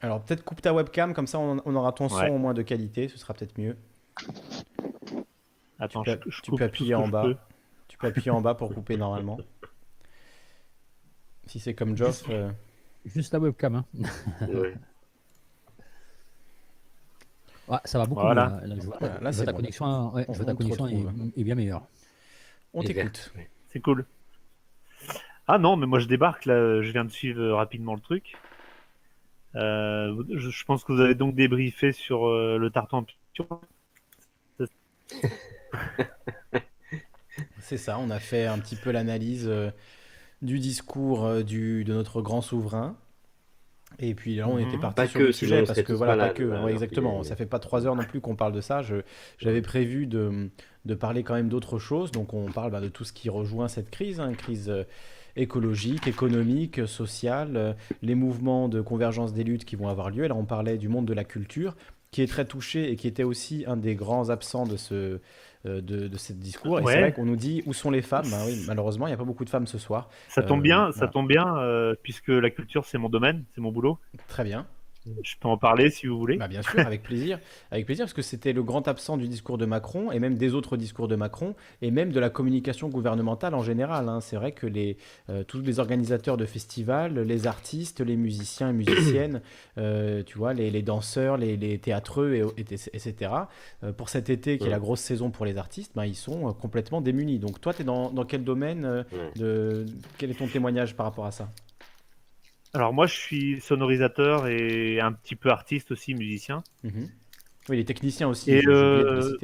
Alors 0.00 0.22
peut-être 0.24 0.42
coupe 0.44 0.60
ta 0.60 0.72
webcam, 0.74 1.14
comme 1.14 1.26
ça 1.28 1.38
on, 1.38 1.60
on 1.64 1.74
aura 1.76 1.92
ton 1.92 2.08
son 2.08 2.16
Ouais. 2.16 2.28
au 2.30 2.38
moins 2.38 2.54
de 2.54 2.62
qualité, 2.62 3.08
ce 3.08 3.18
sera 3.18 3.34
peut-être 3.34 3.56
mieux. 3.58 3.76
Attends, 5.78 6.02
tu 6.02 6.16
peux, 6.16 6.30
je 6.30 6.40
tu 6.42 6.50
coupe 6.50 6.58
peux 6.60 6.64
tout 6.64 6.68
appuyer 6.70 6.90
que 6.92 6.96
en 6.96 7.06
je 7.06 7.10
bas. 7.12 7.22
peux. 7.22 7.36
Tu 7.88 7.98
peux 7.98 8.06
appuyer 8.08 8.30
en 8.32 8.40
bas 8.40 8.54
pour 8.54 8.72
couper 8.74 8.96
normalement. 8.96 9.38
Si 11.46 11.60
c'est 11.60 11.74
comme 11.74 11.96
Geoff, 11.96 12.24
euh, 12.30 12.50
Juste 13.04 13.32
la 13.32 13.38
webcam. 13.40 13.76
Hein. 13.76 13.84
ouais. 14.48 14.74
Ouais, 17.68 17.78
ça 17.84 17.98
va 17.98 18.06
beaucoup. 18.06 18.20
Voilà. 18.22 18.60
Là, 18.60 18.66
Là, 18.66 18.74
je 18.76 18.80
vois, 18.86 18.96
Voilà, 18.98 19.14
là, 19.14 19.18
je 19.20 19.22
vois 19.22 19.32
c'est 19.32 19.44
ta 19.46 19.52
bon. 19.52 19.58
connexion, 19.58 20.14
ouais, 20.14 20.24
On- 20.28 20.32
je 20.32 20.38
vois 20.38 20.46
ta 20.46 20.52
on 20.52 20.56
te 20.56 20.62
connexion 20.62 20.86
est, 20.88 20.96
retrouve. 20.96 21.30
est 21.36 21.44
bien 21.44 21.54
meilleure. 21.54 21.86
on 22.74 22.82
t'écoute. 22.82 23.32
C'est 23.68 23.80
cool. 23.80 24.04
Ah 25.46 25.56
non, 25.58 25.76
mais 25.76 25.86
moi 25.86 26.00
je 26.00 26.08
débarque 26.08 26.46
là, 26.46 26.82
je 26.82 26.90
viens 26.90 27.04
de 27.04 27.10
suivre 27.12 27.40
euh, 27.40 27.54
rapidement 27.54 27.94
le 27.94 28.00
truc. 28.00 28.42
Euh, 29.54 30.22
je, 30.30 30.50
je 30.50 30.64
pense 30.64 30.84
que 30.84 30.92
vous 30.92 31.00
avez 31.00 31.14
donc 31.14 31.34
débriefé 31.34 31.92
sur 31.92 32.26
euh, 32.26 32.58
le 32.58 32.70
tartan 32.70 33.02
picture. 33.04 33.60
C'est 37.58 37.78
ça, 37.78 37.98
on 37.98 38.10
a 38.10 38.20
fait 38.20 38.46
un 38.46 38.58
petit 38.58 38.76
peu 38.76 38.90
l'analyse 38.90 39.46
euh, 39.48 39.70
du 40.42 40.60
discours 40.60 41.26
euh, 41.26 41.44
du, 41.44 41.84
de 41.84 41.94
notre 41.94 42.22
grand 42.22 42.42
souverain. 42.42 42.96
Et 43.98 44.14
puis 44.14 44.36
là, 44.36 44.48
on 44.48 44.58
Mhm. 44.58 44.58
était 44.58 44.78
parti 44.78 44.96
Pas 44.96 45.06
sur 45.06 45.18
que, 45.18 45.22
le 45.22 45.32
sujet 45.32 45.62
parce 45.62 45.82
que 45.82 45.92
voilà, 45.92 46.16
pas 46.16 46.30
que, 46.30 46.44
ouais, 46.44 46.72
alors 46.72 46.72
exactement. 46.72 47.22
Ça 47.22 47.36
fait 47.36 47.46
pas 47.46 47.58
trois 47.58 47.86
heures 47.86 47.96
non 47.96 48.04
plus 48.04 48.20
qu'on 48.20 48.36
parle 48.36 48.52
de 48.52 48.60
ça. 48.60 48.82
J'avais 49.38 49.62
prévu 49.62 50.06
de, 50.06 50.50
de 50.84 50.94
parler 50.94 51.22
quand 51.22 51.34
même 51.34 51.48
d'autres 51.48 51.78
choses. 51.78 52.12
Donc 52.12 52.34
on 52.34 52.52
parle 52.52 52.70
bah, 52.72 52.80
de 52.80 52.88
tout 52.88 53.04
ce 53.04 53.12
qui 53.12 53.28
rejoint 53.30 53.68
cette 53.68 53.90
crise, 53.90 54.20
hein, 54.20 54.34
crise 54.34 54.68
euh, 54.70 54.84
écologique, 55.36 56.06
économique, 56.06 56.86
sociale, 56.86 57.56
euh, 57.56 57.72
les 58.02 58.14
mouvements 58.14 58.68
de 58.68 58.80
convergence 58.80 59.32
des 59.32 59.44
luttes 59.44 59.64
qui 59.64 59.76
vont 59.76 59.88
avoir 59.88 60.10
lieu. 60.10 60.24
Et 60.24 60.28
là, 60.28 60.34
on 60.36 60.44
parlait 60.44 60.78
du 60.78 60.88
monde 60.88 61.06
de 61.06 61.14
la 61.14 61.24
culture 61.24 61.74
qui 62.10 62.20
est 62.22 62.26
très 62.26 62.44
touché 62.44 62.90
et 62.90 62.96
qui 62.96 63.08
était 63.08 63.22
aussi 63.22 63.64
un 63.66 63.76
des 63.76 63.94
grands 63.94 64.28
absents 64.30 64.66
de 64.66 64.76
ce 64.76 65.20
euh, 65.64 65.80
de, 65.80 66.08
de 66.08 66.16
ce 66.18 66.32
discours. 66.32 66.80
Et 66.80 66.82
Ouais. 66.82 66.92
c'est 66.92 67.00
vrai 67.00 67.12
qu'on 67.12 67.24
nous 67.24 67.36
dit 67.36 67.62
où 67.66 67.72
sont 67.72 67.90
les 67.90 68.02
femmes? 68.02 68.26
Ben 68.30 68.44
oui, 68.46 68.64
malheureusement, 68.66 69.06
il 69.06 69.10
n'y 69.10 69.14
a 69.14 69.16
pas 69.16 69.24
beaucoup 69.24 69.44
de 69.44 69.50
femmes 69.50 69.68
ce 69.68 69.78
soir. 69.78 70.08
Ça 70.28 70.42
tombe 70.42 70.58
Euh, 70.58 70.62
bien, 70.62 70.86
ça 70.90 70.98
voilà. 70.98 71.12
tombe 71.12 71.28
bien, 71.28 71.56
euh, 71.58 71.94
puisque 72.02 72.28
la 72.28 72.50
culture 72.50 72.84
c'est 72.84 72.98
mon 72.98 73.08
domaine, 73.08 73.44
c'est 73.54 73.60
mon 73.60 73.70
boulot. 73.70 73.98
Très 74.26 74.42
bien. 74.44 74.66
Je 75.22 75.34
peux 75.40 75.48
en 75.48 75.56
parler 75.56 75.90
si 75.90 76.06
vous 76.06 76.16
voulez. 76.18 76.36
Bah, 76.36 76.46
bien 76.48 76.62
sûr, 76.62 76.78
avec 76.78 77.02
plaisir. 77.02 77.38
Avec 77.72 77.86
plaisir, 77.86 78.04
parce 78.04 78.12
que 78.12 78.22
c'était 78.22 78.52
le 78.52 78.62
grand 78.62 78.86
absent 78.86 79.16
du 79.16 79.26
discours 79.26 79.58
de 79.58 79.66
Macron, 79.66 80.12
et 80.12 80.20
même 80.20 80.36
des 80.36 80.54
autres 80.54 80.76
discours 80.76 81.08
de 81.08 81.16
Macron, 81.16 81.54
et 81.80 81.90
même 81.90 82.12
de 82.12 82.20
la 82.20 82.30
communication 82.30 82.88
gouvernementale 82.88 83.54
en 83.54 83.62
général. 83.62 84.08
hein. 84.08 84.20
C'est 84.20 84.36
vrai 84.36 84.52
que 84.52 84.66
les, 84.66 84.96
euh, 85.28 85.42
tous 85.42 85.60
les 85.60 85.80
organisateurs 85.80 86.36
de 86.36 86.46
festivals, 86.46 87.18
les 87.18 87.46
artistes, 87.48 88.00
les 88.00 88.16
musiciens 88.16 88.70
et 88.70 88.72
musiciennes, 88.72 89.40
euh, 89.78 90.22
tu 90.22 90.38
vois, 90.38 90.54
les, 90.54 90.70
les 90.70 90.82
danseurs, 90.82 91.36
les, 91.36 91.56
les 91.56 91.78
théâtreux, 91.78 92.34
et, 92.34 92.60
et- 92.60 92.74
etc., 92.74 93.32
euh, 93.82 93.92
pour 93.92 94.08
cet 94.08 94.30
été 94.30 94.58
qui 94.58 94.68
est 94.68 94.70
la 94.70 94.78
grosse 94.78 95.00
saison 95.00 95.30
pour 95.30 95.46
les 95.46 95.56
artistes, 95.58 95.92
ben, 95.96 96.04
ils 96.04 96.14
sont 96.14 96.52
complètement 96.54 97.00
démunis. 97.00 97.38
Donc 97.40 97.60
toi, 97.60 97.74
tu 97.74 97.82
es 97.82 97.84
dans, 97.84 98.10
dans 98.10 98.24
quel 98.24 98.44
domaine 98.44 99.04
de... 99.36 99.84
Quel 100.18 100.30
est 100.30 100.34
ton 100.34 100.46
témoignage 100.46 100.94
par 100.94 101.06
rapport 101.06 101.26
à 101.26 101.32
ça? 101.32 101.48
Alors 102.74 102.92
moi 102.92 103.06
je 103.06 103.14
suis 103.14 103.60
sonorisateur 103.60 104.46
et 104.46 105.00
un 105.00 105.12
petit 105.12 105.36
peu 105.36 105.50
artiste 105.50 105.90
aussi, 105.92 106.14
musicien. 106.14 106.62
Mhm. 106.84 107.08
Oui, 107.68 107.76
les 107.76 107.84
techniciens 107.84 108.28
aussi, 108.28 108.50
Et 108.50 108.66
euh. 108.66 109.36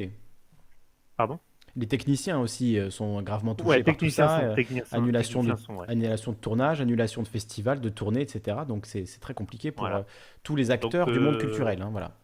Pardon? 1.15 1.39
Les 1.75 1.87
techniciens 1.87 2.39
aussi 2.39 2.79
euh, 2.79 2.89
sont 2.89 3.21
gravement 3.21 3.53
touchés 3.55 3.69
Ouais, 3.69 3.83
par 3.83 3.95
tout 3.97 4.09
ça. 4.09 4.39
sont, 4.39 4.45
euh, 4.45 4.55
techniciens, 4.55 4.97
annulation, 4.97 5.43
de, 5.43 5.47
techniciens 5.49 5.75
sont, 5.75 5.79
ouais. 5.81 5.89
annulation 5.89 6.31
de 6.31 6.37
tournage, 6.37 6.81
annulation 6.81 7.21
de 7.21 7.27
festivals, 7.27 7.79
de 7.79 7.89
tournées, 7.89 8.21
etc. 8.21 8.57
Donc 8.67 8.85
c'est 8.87 9.05
très 9.21 9.33
compliqué 9.35 9.71
pour 9.71 9.81
Voilà. 9.87 10.05
tous 10.43 10.55
les 10.55 10.71
acteurs 10.71 11.05
Donc, 11.05 11.13
du 11.15 11.19
monde 11.19 11.37
culturel. 11.37 11.81
hein, 11.81 11.89
voilà. 11.91 12.17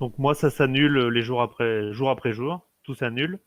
Donc 0.00 0.18
moi, 0.18 0.34
ça 0.34 0.50
s'annule 0.50 0.98
les 1.08 1.22
jours 1.22 1.40
après 1.42 1.92
jour 1.92 2.10
après 2.10 2.32
jour, 2.32 2.66
tout 2.82 2.94
s'annule. 2.94 3.38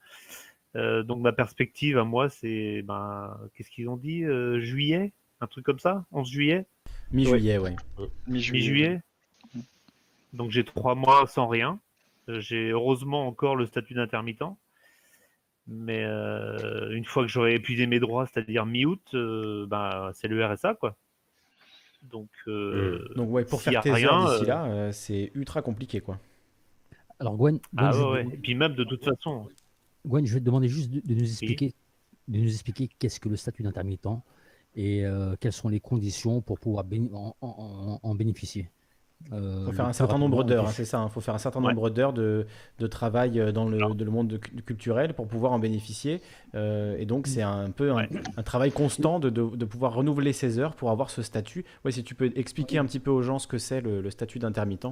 Euh, 0.76 1.04
donc 1.04 1.22
ma 1.22 1.34
perspective 1.34 1.98
à 1.98 2.04
moi, 2.04 2.30
c'est 2.30 2.82
ben 2.84 3.38
qu'est-ce 3.54 3.70
qu'ils 3.70 3.90
ont 3.90 3.98
dit 3.98 4.24
euh, 4.24 4.60
juillet, 4.60 5.12
un 5.42 5.48
truc 5.48 5.66
comme 5.66 5.80
ça, 5.80 6.06
11 6.12 6.30
juillet, 6.30 6.66
Mi-juillet, 7.12 7.58
ouais. 7.58 7.76
mi-juillet. 8.28 9.02
Donc 10.34 10.52
j'ai 10.52 10.64
trois 10.64 10.96
mois 10.96 11.28
sans 11.28 11.48
rien. 11.48 11.80
Euh, 12.30 12.40
J'ai 12.42 12.70
heureusement 12.72 13.28
encore 13.28 13.56
le 13.56 13.66
statut 13.66 13.94
d'intermittent. 13.94 14.44
Mais 15.68 16.04
euh, 16.04 16.92
une 16.96 17.06
fois 17.06 17.24
que 17.24 17.30
j'aurai 17.30 17.56
épuisé 17.56 17.88
mes 17.88 18.00
droits, 18.00 18.28
c'est-à-dire 18.28 18.66
mi-août, 18.66 19.02
euh, 19.14 19.66
ben, 19.68 20.12
c'est 20.14 20.28
le 20.28 20.46
RSA 20.46 20.76
quoi. 20.76 20.96
Donc, 22.04 22.30
euh, 22.48 23.08
Donc 23.16 23.32
ouais, 23.32 23.46
pour 23.46 23.62
faire 23.62 23.82
tes 23.82 23.92
rien, 23.92 24.10
heures 24.10 24.32
d'ici 24.34 24.46
là, 24.46 24.66
euh, 24.66 24.92
c'est 24.92 25.32
ultra 25.34 25.62
compliqué 25.64 26.02
quoi. 26.02 26.20
Alors 27.20 27.36
Gwen, 27.36 27.60
Gwen, 27.74 27.88
Ah 27.88 27.92
je, 27.94 28.02
ouais, 28.02 28.04
vais 28.04 28.12
ouais. 28.12 28.26
te- 28.32 28.34
Et 28.36 28.38
puis 28.38 28.56
même 28.56 28.76
de 28.76 28.84
toute 28.84 29.04
façon, 29.04 29.48
Gwen, 30.06 30.26
je 30.26 30.34
vais 30.36 30.40
te 30.40 30.46
demander 30.46 30.68
juste 30.68 30.92
de, 30.92 31.00
de 31.02 31.14
nous 31.16 31.24
expliquer, 31.28 31.74
de 32.28 32.38
nous 32.40 32.50
expliquer 32.52 32.90
qu'est-ce 33.00 33.20
que 33.20 33.30
le 33.30 33.36
statut 33.36 33.64
d'intermittent 33.64 34.08
et 34.76 35.06
euh, 35.06 35.36
quelles 35.40 35.54
sont 35.54 35.70
les 35.70 35.80
conditions 35.80 36.42
pour 36.42 36.60
pouvoir 36.60 36.84
béni- 36.86 37.10
en, 37.14 37.36
en- 37.42 38.00
en 38.02 38.16
bénéficier. 38.16 38.70
Euh, 39.32 39.60
Il 39.62 39.66
faut 39.68 39.72
faire 39.72 39.86
un 39.86 39.94
certain 39.94 40.18
nombre 40.20 40.44
d'heures, 40.44 40.68
hein, 40.68 40.72
c'est 40.72 40.84
ça. 40.86 41.02
Il 41.08 41.12
faut 41.12 41.22
faire 41.22 41.34
un 41.34 41.40
certain 41.40 41.62
Ouais. 41.62 41.74
nombre 41.74 41.90
d'heures 41.90 42.12
de, 42.14 42.46
de 42.80 42.88
travail 42.88 43.40
euh, 43.40 43.52
dans 43.54 43.66
le, 43.68 43.78
de 43.96 44.04
le 44.04 44.12
monde 44.12 44.28
de- 44.28 44.38
culturel 44.38 45.14
pour 45.14 45.26
pouvoir 45.28 45.54
en 45.54 45.58
bénéficier. 45.60 46.22
Euh, 46.54 46.98
et 47.00 47.06
donc, 47.06 47.26
c'est 47.26 47.42
un 47.42 47.72
peu 47.72 47.92
un, 47.92 47.96
Ouais. 47.96 48.10
un 48.36 48.44
travail 48.44 48.72
constant 48.72 49.20
de, 49.20 49.30
de- 49.30 49.56
de 49.56 49.66
pouvoir 49.66 49.94
renouveler 49.96 50.34
ses 50.34 50.60
heures 50.60 50.76
pour 50.76 50.92
avoir 50.92 51.10
ce 51.10 51.22
statut. 51.22 51.64
Ouais, 51.86 51.92
si 51.92 52.04
tu 52.04 52.14
peux 52.14 52.32
expliquer 52.36 52.78
un 52.78 52.86
petit 52.86 53.00
peu 53.00 53.10
aux 53.10 53.22
gens 53.22 53.40
ce 53.40 53.48
que 53.48 53.58
c'est 53.58 53.80
le, 53.82 54.02
le 54.02 54.12
statut 54.12 54.38
d'intermittent. 54.38 54.88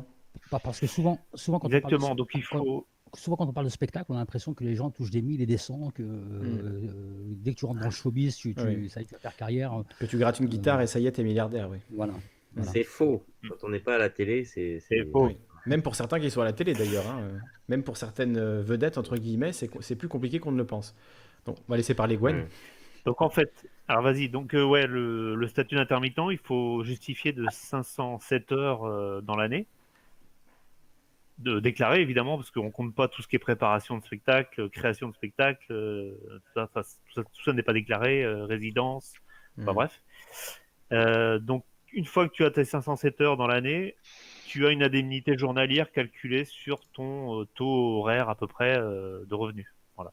Pas 0.50 0.58
parce 0.60 0.80
que 0.80 0.88
souvent, 0.88 1.20
souvent 1.36 1.60
quand 1.60 1.68
on 1.68 1.70
parle 1.70 1.82
de- 1.84 1.88
Exactement. 1.88 2.16
Donc 2.16 2.30
il 2.34 2.42
faut. 2.44 2.88
Souvent 3.16 3.36
quand 3.38 3.48
on 3.48 3.54
parle 3.54 3.66
de 3.66 3.72
spectacle, 3.72 4.06
on 4.10 4.16
a 4.16 4.20
l'impression 4.20 4.54
que 4.54 4.64
les 4.64 4.76
gens 4.76 4.90
touchent 4.90 5.12
des 5.12 5.22
mille 5.22 5.42
et 5.42 5.46
des 5.46 5.58
cents, 5.58 5.92
que 5.92 6.04
euh, 6.04 6.82
dès 7.38 7.54
que 7.54 7.60
tu 7.60 7.66
rentres 7.66 7.80
dans 7.80 7.86
le 7.88 7.92
showbiz, 7.92 8.36
tu, 8.36 8.54
tu, 8.56 8.62
Oui. 8.64 8.90
ça 8.90 9.00
y 9.02 9.04
est, 9.04 9.08
tu 9.08 9.14
vas 9.14 9.20
faire 9.20 9.36
carrière. 9.36 9.74
euh, 9.80 9.84
Que 10.00 10.06
tu 10.06 10.18
grattes 10.18 10.40
une 10.40 10.48
guitare 10.48 10.82
et 10.82 10.88
ça 10.88 11.00
y 11.00 11.08
est, 11.08 11.12
t'es 11.12 11.24
milliardaire. 11.24 11.70
Oui. 11.70 11.78
Voilà. 11.92 12.14
Voilà. 12.56 12.72
C'est 12.72 12.84
faux. 12.84 13.24
Quand 13.48 13.56
on 13.64 13.70
n'est 13.70 13.80
pas 13.80 13.96
à 13.96 13.98
la 13.98 14.10
télé, 14.10 14.44
c'est 14.46 14.80
faux. 15.12 15.26
Oui. 15.28 15.38
Même 15.66 15.82
pour 15.82 15.96
certains 15.96 16.20
qui 16.20 16.30
sont 16.30 16.42
à 16.42 16.46
la 16.46 16.54
télé 16.54 16.74
d'ailleurs. 16.74 17.08
hein, 17.10 17.20
euh, 17.22 17.38
Même 17.70 17.84
pour 17.84 17.98
certaines 17.98 18.38
euh, 18.38 18.62
vedettes, 18.62 18.98
entre 18.98 19.18
guillemets, 19.18 19.54
c'est 19.54 19.96
plus 19.96 20.08
compliqué 20.10 20.40
qu'on 20.40 20.52
ne 20.52 20.58
le 20.58 20.66
pense. 20.66 20.94
Donc, 21.46 21.58
on 21.68 21.72
va 21.72 21.78
laisser 21.78 21.94
parler 21.94 22.18
Gwen. 22.18 22.38
Mm. 22.38 22.48
Donc 23.06 23.22
en 23.22 23.30
fait, 23.30 23.52
alors 23.90 24.02
vas-y. 24.04 24.30
Donc 24.30 24.54
euh, 24.54 24.64
ouais, 24.64 24.88
le, 24.88 25.36
le 25.36 25.48
statut 25.48 25.76
d'intermittent, 25.76 26.20
il 26.32 26.38
faut 26.38 26.84
justifier 26.84 27.34
de 27.34 27.46
507 27.52 28.52
heures 28.54 28.86
euh, 28.86 29.20
dans 29.22 29.36
l'année. 29.36 29.68
De 31.44 31.60
déclarer 31.60 32.02
évidemment, 32.02 32.38
parce 32.38 32.52
qu'on 32.52 32.72
compte 32.72 32.94
pas 32.96 33.08
tout 33.08 33.22
ce 33.22 33.28
qui 33.28 33.36
est 33.36 33.40
préparation 33.40 33.98
de 33.98 34.04
spectacle, 34.04 34.62
euh, 34.62 34.70
création 34.70 35.10
de 35.10 35.14
spectacle, 35.16 35.66
euh, 35.72 36.12
tout 36.32 36.52
ça, 36.54 36.70
ça- 36.74 36.84
tout 36.84 37.14
ça, 37.16 37.24
tout 37.24 37.44
ça 37.44 37.54
n'est 37.54 37.64
pas 37.64 37.74
déclaré, 37.74 38.24
euh, 38.24 38.46
résidence, 38.46 39.14
enfin 39.60 39.72
Mm. 39.72 39.76
bref. 39.76 40.02
Donc 41.42 41.66
une 41.92 42.06
fois 42.06 42.28
que 42.28 42.34
tu 42.34 42.44
as 42.44 42.52
tes 42.52 42.66
507 42.66 43.22
heures 43.22 43.38
dans 43.38 43.48
l'année, 43.48 43.96
tu 44.48 44.66
as 44.66 44.72
une 44.72 44.84
indemnité 44.84 45.38
journalière 45.38 45.92
calculée 45.92 46.46
sur 46.46 46.86
ton 46.94 47.46
taux 47.56 48.00
horaire 48.00 48.30
à 48.30 48.36
peu 48.36 48.48
près 48.48 48.78
de 48.78 49.34
revenus. 49.34 49.68
Voilà. 49.96 50.12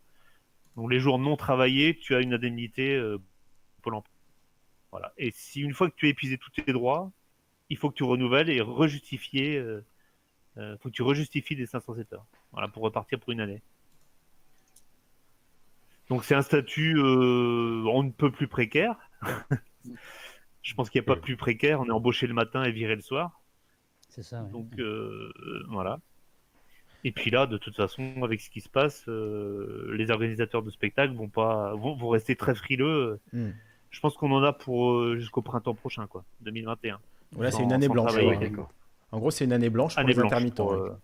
Donc 0.77 0.91
les 0.91 1.01
jours 1.01 1.19
non 1.19 1.37
travaillés, 1.37 1.97
tu 1.97 2.15
as 2.15 2.21
une 2.21 2.35
indemnité 2.35 2.95
euh, 2.97 3.19
Pôle 3.83 3.95
emploi. 3.95 4.15
Voilà. 4.91 5.13
Et 5.17 5.31
si 5.33 5.61
une 5.63 5.73
fois 5.75 5.89
que 5.89 5.95
tu 5.97 6.07
as 6.07 6.11
épuisé 6.11 6.37
tous 6.39 6.51
tes 6.51 6.73
droits, 6.73 7.11
il 7.71 7.77
faut 7.79 7.89
que 7.91 7.95
tu 7.97 8.05
renouvelles 8.05 8.51
et 8.51 8.61
rejustifier. 8.61 9.57
Euh, 9.57 9.85
euh, 10.59 10.77
faut 10.79 10.89
que 10.89 10.95
tu 10.95 11.03
rejustifies 11.03 11.57
des 11.57 11.67
507 11.67 12.13
heures. 12.13 12.27
Voilà, 12.53 12.69
pour 12.69 12.83
repartir 12.83 13.19
pour 13.19 13.33
une 13.33 13.41
année. 13.41 13.63
Donc 16.09 16.25
c'est 16.25 16.35
un 16.35 16.43
statut 16.43 16.97
euh, 16.99 17.85
on 17.87 18.03
ne 18.03 18.11
peut 18.11 18.33
plus 18.33 18.49
précaire. 18.49 18.97
Je 20.63 20.75
pense 20.75 20.91
qu'il 20.91 21.01
n'y 21.01 21.07
a 21.07 21.15
pas 21.15 21.21
plus 21.21 21.37
précaire. 21.37 21.81
On 21.81 21.87
est 21.87 21.93
embauché 21.93 22.27
le 22.27 22.35
matin 22.35 22.65
et 22.65 22.73
viré 22.73 22.95
le 22.97 23.01
soir. 23.01 23.41
C'est 24.09 24.23
ça. 24.23 24.43
ouais. 24.43 24.51
Donc 24.51 24.69
euh, 24.79 25.33
euh, 25.41 25.65
voilà. 25.69 26.01
Et 27.05 27.13
puis 27.13 27.31
là, 27.31 27.47
de 27.47 27.57
toute 27.57 27.77
façon, 27.77 28.23
avec 28.23 28.41
ce 28.41 28.51
qui 28.51 28.61
se 28.61 28.69
passe, 28.69 29.05
euh, 29.09 29.95
les 29.97 30.11
organisateurs 30.11 30.63
de 30.63 30.71
spectacles 30.71 31.15
vont 31.15 31.29
pas 31.29 31.75
vont, 31.75 31.95
vont 31.95 32.09
rester 32.09 32.37
très 32.37 32.55
frileux. 32.55 33.21
Mm. 33.33 33.51
Je 33.91 34.01
pense 34.01 34.15
qu'on 34.15 34.33
en 34.33 34.43
a 34.43 34.53
pour 34.53 34.93
euh, 34.93 35.17
jusqu'au 35.17 35.43
printemps 35.43 35.75
prochain, 35.75 36.07
quoi, 36.07 36.25
2021. 36.43 37.01
Voilà, 37.33 37.51
c'est 37.51 37.63
une 37.63 37.73
année 37.73 37.89
blanche. 37.89 38.15
ouais. 38.15 38.37
d'accord. 38.37 38.71
En 39.13 39.19
gros, 39.19 39.31
c'est 39.31 39.45
une 39.45 39.53
année 39.53 39.71
blanche 39.71 39.95
pour 39.95 40.01
Année 40.01 40.13
les 40.13 40.15
blanche 40.15 40.33
intermittents. 40.33 40.67
pour, 40.67 40.73
ouais. 40.75 40.89
euh, 40.91 40.95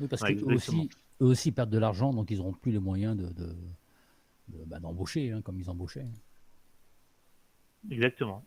Oui, 0.00 0.08
parce 0.08 0.22
Ouais, 0.22 0.34
qu'eux 0.34 0.50
exactement. 0.52 0.82
aussi, 0.82 0.90
eux 1.20 1.26
aussi 1.26 1.52
perdent 1.52 1.70
de 1.70 1.78
l'argent, 1.78 2.12
donc 2.12 2.30
ils 2.30 2.38
n'auront 2.38 2.52
plus 2.52 2.72
les 2.72 2.78
moyens 2.78 3.16
de, 3.16 3.26
de- 3.28 3.56
de- 4.48 4.64
bah, 4.66 4.80
d'embaucher, 4.80 5.30
hein, 5.30 5.40
comme 5.42 5.58
ils 5.60 5.70
embauchaient. 5.70 6.06
Exactement. 7.90 8.44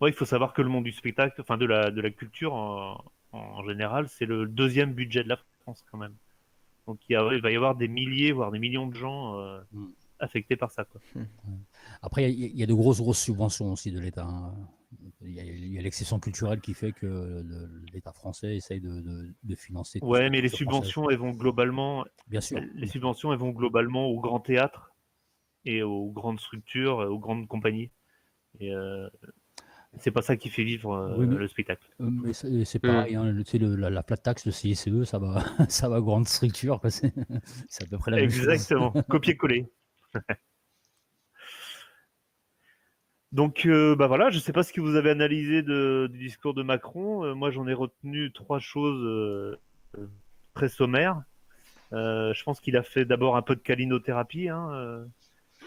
Ouais, 0.00 0.10
il 0.10 0.14
faut 0.14 0.24
savoir 0.24 0.52
que 0.54 0.62
le 0.62 0.68
monde 0.68 0.84
du 0.84 0.92
spectacle, 0.92 1.40
enfin 1.40 1.58
de 1.58 1.66
la, 1.66 1.90
de 1.90 2.00
la 2.00 2.10
culture 2.10 2.54
en, 2.54 3.04
en 3.32 3.64
général, 3.64 4.08
c'est 4.08 4.24
le 4.24 4.46
deuxième 4.46 4.94
budget 4.94 5.22
de 5.22 5.28
la 5.28 5.38
France 5.62 5.84
quand 5.90 5.98
même. 5.98 6.14
Donc 6.86 6.98
il, 7.08 7.12
y 7.12 7.16
a- 7.16 7.28
il 7.34 7.42
va 7.42 7.50
y 7.50 7.56
avoir 7.56 7.74
des 7.74 7.88
milliers, 7.88 8.32
voire 8.32 8.50
des 8.50 8.58
millions 8.58 8.86
de 8.86 8.94
gens 8.94 9.38
euh, 9.38 9.60
Mm. 9.72 9.86
Affectés 10.20 10.56
par 10.56 10.70
ça. 10.70 10.84
Quoi. 10.84 11.00
Après, 12.02 12.30
il 12.32 12.38
y, 12.38 12.44
a- 12.44 12.48
il 12.48 12.56
y 12.58 12.62
a 12.62 12.66
de 12.66 12.74
grosses, 12.74 12.98
grosses 13.00 13.20
subventions 13.22 13.72
aussi 13.72 13.90
de 13.92 14.00
l'État. 14.00 14.24
hein. 14.26 14.54
Il 15.22 15.30
y 15.32 15.76
a, 15.76 15.78
a 15.80 15.82
l'exception 15.82 16.18
culturelle 16.18 16.60
qui 16.60 16.74
fait 16.74 16.92
que 16.92 17.44
l'État 17.92 18.12
français 18.12 18.56
essaye 18.56 18.80
de, 18.80 19.00
de- 19.00 19.34
de 19.42 19.54
financer. 19.54 20.00
Ouais, 20.02 20.30
mais 20.30 20.40
les 20.40 20.48
française. 20.48 20.58
subventions, 20.58 21.10
elles 21.10 21.18
vont 21.18 21.30
globalement, 21.32 22.04
Bien 22.26 22.40
sûr. 22.40 22.60
les 22.74 22.86
subventions, 22.86 23.32
elles 23.32 23.38
vont 23.38 23.50
globalement 23.50 24.06
aux 24.06 24.18
grands 24.20 24.40
théâtres 24.40 24.92
et 25.64 25.82
aux 25.82 26.10
grandes 26.10 26.40
structures, 26.40 26.98
aux 26.98 27.18
grandes 27.18 27.46
compagnies. 27.46 27.90
Et 28.58 28.74
euh, 28.74 29.08
c'est 29.98 30.10
pas 30.10 30.22
ça 30.22 30.36
qui 30.36 30.48
fait 30.48 30.64
vivre 30.64 30.92
euh, 30.92 31.14
Oui, 31.18 31.26
mais- 31.26 31.36
le 31.36 31.46
spectacle. 31.46 31.86
Euh, 32.00 32.10
Mais 32.10 32.64
c'est 32.64 32.78
pareil, 32.80 33.14
hein, 33.14 33.26
le- 33.26 33.44
le- 33.58 33.76
la, 33.76 33.90
la 33.90 34.02
plate 34.02 34.22
taxe, 34.24 34.44
le 34.46 34.50
CICE, 34.52 35.04
ça 35.04 35.18
va, 35.20 35.44
ça 35.70 35.88
va 35.88 36.00
aux 36.00 36.04
grandes 36.04 36.26
structures. 36.26 36.80
quoi, 36.80 36.90
C'est 36.90 37.12
c'est 37.68 37.84
à 37.84 37.86
peu 37.86 37.98
près 37.98 38.10
la 38.10 38.16
même 38.16 38.30
chose. 38.30 38.48
Exactement, 38.48 38.90
copier-coller. 39.08 39.66
Donc, 43.32 43.64
euh, 43.66 43.94
bah 43.94 44.08
voilà, 44.08 44.30
je 44.30 44.36
ne 44.36 44.40
sais 44.40 44.52
pas 44.52 44.62
ce 44.64 44.72
que 44.72 44.80
vous 44.80 44.96
avez 44.96 45.10
analysé 45.10 45.62
de- 45.62 46.08
du 46.10 46.18
discours 46.18 46.52
de 46.52 46.62
Macron. 46.62 47.24
Euh, 47.24 47.34
moi, 47.34 47.50
j'en 47.50 47.66
ai 47.68 47.74
retenu 47.74 48.32
trois 48.32 48.58
choses 48.58 49.04
euh, 49.04 49.56
très 50.54 50.68
sommaires. 50.68 51.22
Euh, 51.92 52.34
je 52.34 52.42
pense 52.44 52.60
qu'il 52.60 52.76
a 52.76 52.82
fait 52.82 53.04
d'abord 53.04 53.36
un 53.36 53.42
peu 53.42 53.54
de 53.54 53.60
calinothérapie. 53.60 54.48
Hein, 54.48 54.70
euh. 54.72 55.04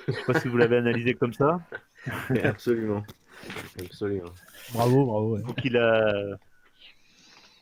je 0.08 0.12
ne 0.12 0.18
sais 0.18 0.24
pas 0.26 0.40
si 0.40 0.48
vous 0.50 0.58
l'avez 0.58 0.78
analysé 0.78 1.14
comme 1.16 1.34
ça. 1.34 1.62
Absolument. 2.44 3.04
Absolument. 3.80 4.34
Bravo, 4.74 5.06
bravo. 5.06 5.36
ouais. 5.36 5.42
Donc 5.44 5.64
il 5.64 5.78
a, 5.78 6.38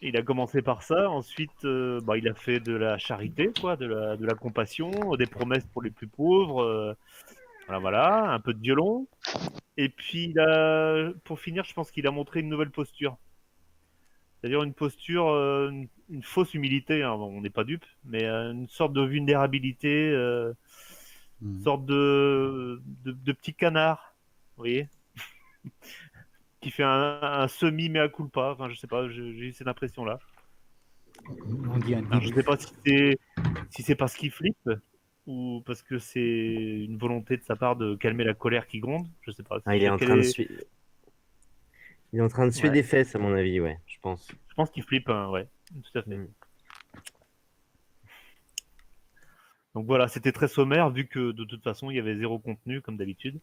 il 0.02 0.18
a 0.18 0.22
commencé 0.24 0.62
par 0.62 0.84
ça. 0.84 1.10
Ensuite, 1.10 1.66
euh, 1.66 2.00
bah, 2.02 2.18
il 2.18 2.28
a 2.28 2.34
fait 2.34 2.60
de 2.60 2.74
la 2.74 2.98
charité, 2.98 3.52
quoi, 3.60 3.76
de 3.76 3.86
la, 3.86 4.18
de 4.18 4.26
la 4.26 4.34
compassion, 4.36 4.90
des 5.18 5.28
promesses 5.28 5.66
pour 5.68 5.82
les 5.82 5.92
plus 5.92 6.08
pauvres. 6.08 6.62
euh, 6.64 6.94
voilà, 7.68 7.80
voilà, 7.80 8.32
un 8.32 8.40
peu 8.40 8.54
de 8.54 8.60
violon. 8.62 9.08
Et 9.78 9.90
puis, 9.90 10.26
il 10.32 10.40
a, 10.40 11.12
pour 11.24 11.40
finir, 11.40 11.64
je 11.64 11.74
pense 11.74 11.92
qu'il 11.92 12.08
a 12.08 12.12
montré 12.12 12.42
une 12.42 12.50
nouvelle 12.50 12.72
posture. 12.72 13.18
C'est-à-dire 14.40 14.64
une 14.64 14.74
posture, 14.74 15.30
euh, 15.30 15.70
une, 15.70 15.88
une 16.10 16.24
fausse 16.24 16.54
humilité. 16.54 17.04
hein, 17.04 17.16
bon, 17.16 17.38
on 17.38 17.42
n'est 17.42 17.50
pas 17.50 17.64
dupe, 17.64 17.86
mais 18.06 18.26
une 18.26 18.68
sorte 18.68 18.94
de 18.94 19.02
vulnérabilité, 19.02 20.14
Mm. 21.42 21.54
une 21.56 21.64
sorte 21.64 21.86
de, 21.86 22.82
de, 23.04 23.12
de 23.12 23.32
petit 23.32 23.54
canard, 23.54 24.14
vous 24.56 24.64
voyez 24.64 24.88
qui 26.62 26.72
fait 26.72 26.84
un, 26.84 27.20
un 27.22 27.48
semi 27.48 27.90
mea 27.90 28.08
culpa. 28.08 28.52
Enfin, 28.54 28.70
je 28.70 28.76
sais 28.76 28.88
pas, 28.88 29.10
j'ai 29.10 29.22
eu 29.22 29.52
cette 29.52 29.68
impression-là. 29.68 30.20
On 31.70 31.78
dit 31.80 31.96
un 31.96 32.06
Alors, 32.10 32.22
je 32.22 32.34
sais 32.34 32.44
pas 32.44 32.58
si 32.58 32.74
c'est 32.86 33.20
si 33.70 33.84
c'est 33.84 33.96
parce 33.96 34.16
qu'il 34.16 34.32
flippe 34.32 34.70
ou 35.28 35.62
parce 35.66 35.82
que 35.84 36.00
c'est 36.00 36.20
une 36.20 36.98
volonté 36.98 37.38
de 37.38 37.44
sa 37.44 37.56
part 37.56 37.76
de 37.76 37.96
calmer 37.96 38.24
la 38.24 38.34
colère 38.34 38.68
qui 38.68 38.80
gronde. 38.80 39.08
Je 39.22 39.32
sais 39.32 39.44
pas. 39.44 39.58
Ah, 39.66 39.76
il 39.76 39.84
est 39.84 39.90
en 39.90 39.98
train 39.98 40.16
de 40.16 40.22
suer. 40.22 40.50
Il 42.14 42.20
est 42.20 42.22
en 42.22 42.28
train 42.28 42.46
de 42.46 42.52
suer 42.52 42.68
Ouais. 42.68 42.74
des 42.74 42.84
fesses, 42.84 43.16
à 43.16 43.20
mon 43.20 43.34
avis, 43.34 43.60
ouais, 43.62 43.80
je 43.88 43.98
pense. 44.02 44.30
Je 44.50 44.54
pense 44.54 44.70
qu'il 44.70 44.84
flippe, 44.84 45.10
hein, 45.10 45.30
ouais, 45.30 45.48
tout 45.74 45.98
à 45.98 46.02
fait. 46.04 46.18
Mm. 46.18 46.28
Donc 49.74 49.86
voilà, 49.86 50.10
c'était 50.10 50.34
très 50.34 50.50
sommaire 50.50 50.90
vu 50.90 51.08
que 51.08 51.32
de 51.32 51.46
toute 51.46 51.64
façon 51.64 51.90
il 51.90 51.96
y 51.96 52.00
avait 52.00 52.18
zéro 52.18 52.38
contenu 52.40 52.82
comme 52.82 52.98
d'habitude. 52.98 53.40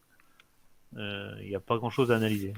Euh, 0.95 1.35
Il 1.41 1.49
n'y 1.49 1.55
a 1.55 1.59
pas 1.59 1.77
grand-chose 1.77 2.11
à 2.11 2.15
analyser. 2.15 2.53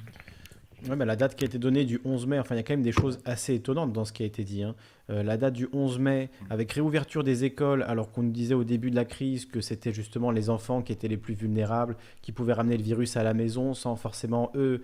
Ouais, 0.89 0.95
mais 0.95 1.05
la 1.05 1.15
date 1.15 1.35
qui 1.35 1.43
a 1.43 1.47
été 1.47 1.59
donnée 1.59 1.85
du 1.85 2.01
11 2.05 2.25
mai, 2.25 2.39
enfin, 2.39 2.55
il 2.55 2.57
y 2.57 2.61
a 2.61 2.63
quand 2.63 2.73
même 2.73 2.81
des 2.81 2.91
choses 2.91 3.19
assez 3.23 3.53
étonnantes 3.53 3.93
dans 3.93 4.03
ce 4.03 4.11
qui 4.11 4.23
a 4.23 4.25
été 4.25 4.43
dit. 4.43 4.63
hein. 4.63 4.75
Euh, 5.11 5.23
la 5.23 5.37
date 5.37 5.53
du 5.53 5.67
11 5.73 5.99
mai, 5.99 6.29
avec 6.49 6.71
réouverture 6.71 7.23
des 7.23 7.43
écoles, 7.43 7.83
alors 7.83 8.11
qu'on 8.11 8.23
nous 8.23 8.31
disait 8.31 8.53
au 8.53 8.63
début 8.63 8.91
de 8.91 8.95
la 8.95 9.05
crise 9.05 9.45
que 9.45 9.59
c'était 9.59 9.91
justement 9.91 10.31
les 10.31 10.49
enfants 10.49 10.81
qui 10.81 10.93
étaient 10.93 11.07
les 11.07 11.17
plus 11.17 11.33
vulnérables, 11.33 11.97
qui 12.21 12.31
pouvaient 12.31 12.53
ramener 12.53 12.77
le 12.77 12.83
virus 12.83 13.17
à 13.17 13.23
la 13.23 13.33
maison 13.33 13.73
sans 13.73 13.95
forcément, 13.95 14.51
eux, 14.55 14.81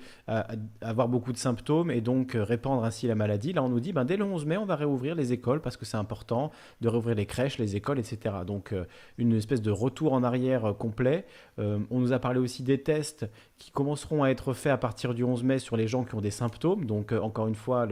avoir 0.81 1.07
beaucoup 1.07 1.31
de 1.31 1.38
symptômes 1.38 1.91
et 1.91 2.01
donc 2.01 2.35
euh, 2.35 2.43
répandre 2.43 2.83
ainsi 2.83 3.07
la 3.07 3.15
maladie. 3.15 3.53
Là, 3.53 3.64
on 3.64 3.69
nous 3.69 3.80
dit, 3.80 3.93
ben, 3.93 4.06
dès 4.06 4.17
le 4.17 4.25
11 4.25 4.45
mai, 4.45 4.57
on 4.57 4.65
va 4.65 4.75
réouvrir 4.75 5.15
les 5.15 5.31
écoles 5.31 5.61
parce 5.61 5.77
que 5.77 5.85
c'est 5.85 5.97
important 5.97 6.51
de 6.81 6.89
réouvrir 6.89 7.15
les 7.15 7.25
crèches, 7.25 7.57
les 7.57 7.75
écoles, 7.75 7.99
etc. 7.99 8.35
Donc, 8.45 8.73
euh, 8.73 8.85
une 9.17 9.33
espèce 9.33 9.61
de 9.61 9.72
retour 9.72 10.14
en 10.14 10.23
arrière 10.23 10.75
complet. 10.77 11.25
On 11.57 11.99
nous 11.99 12.14
a 12.14 12.19
parlé 12.19 12.39
aussi 12.39 12.64
des 12.64 12.81
tests 12.81 13.25
qui 13.57 13.72
commenceront 13.72 14.23
à 14.23 14.30
être 14.30 14.53
faits 14.53 14.72
à 14.72 14.77
partir 14.77 15.14
du 15.14 15.23
11 15.23 15.43
mai 15.43 15.59
sur 15.59 15.75
les 15.75 15.88
gens 15.88 16.03
qui 16.03 16.15
ont 16.15 16.22
des 16.22 16.31
symptômes. 16.31 16.85
Donc, 16.85 17.11
encore 17.11 17.47
une 17.47 17.56
fois, 17.56 17.88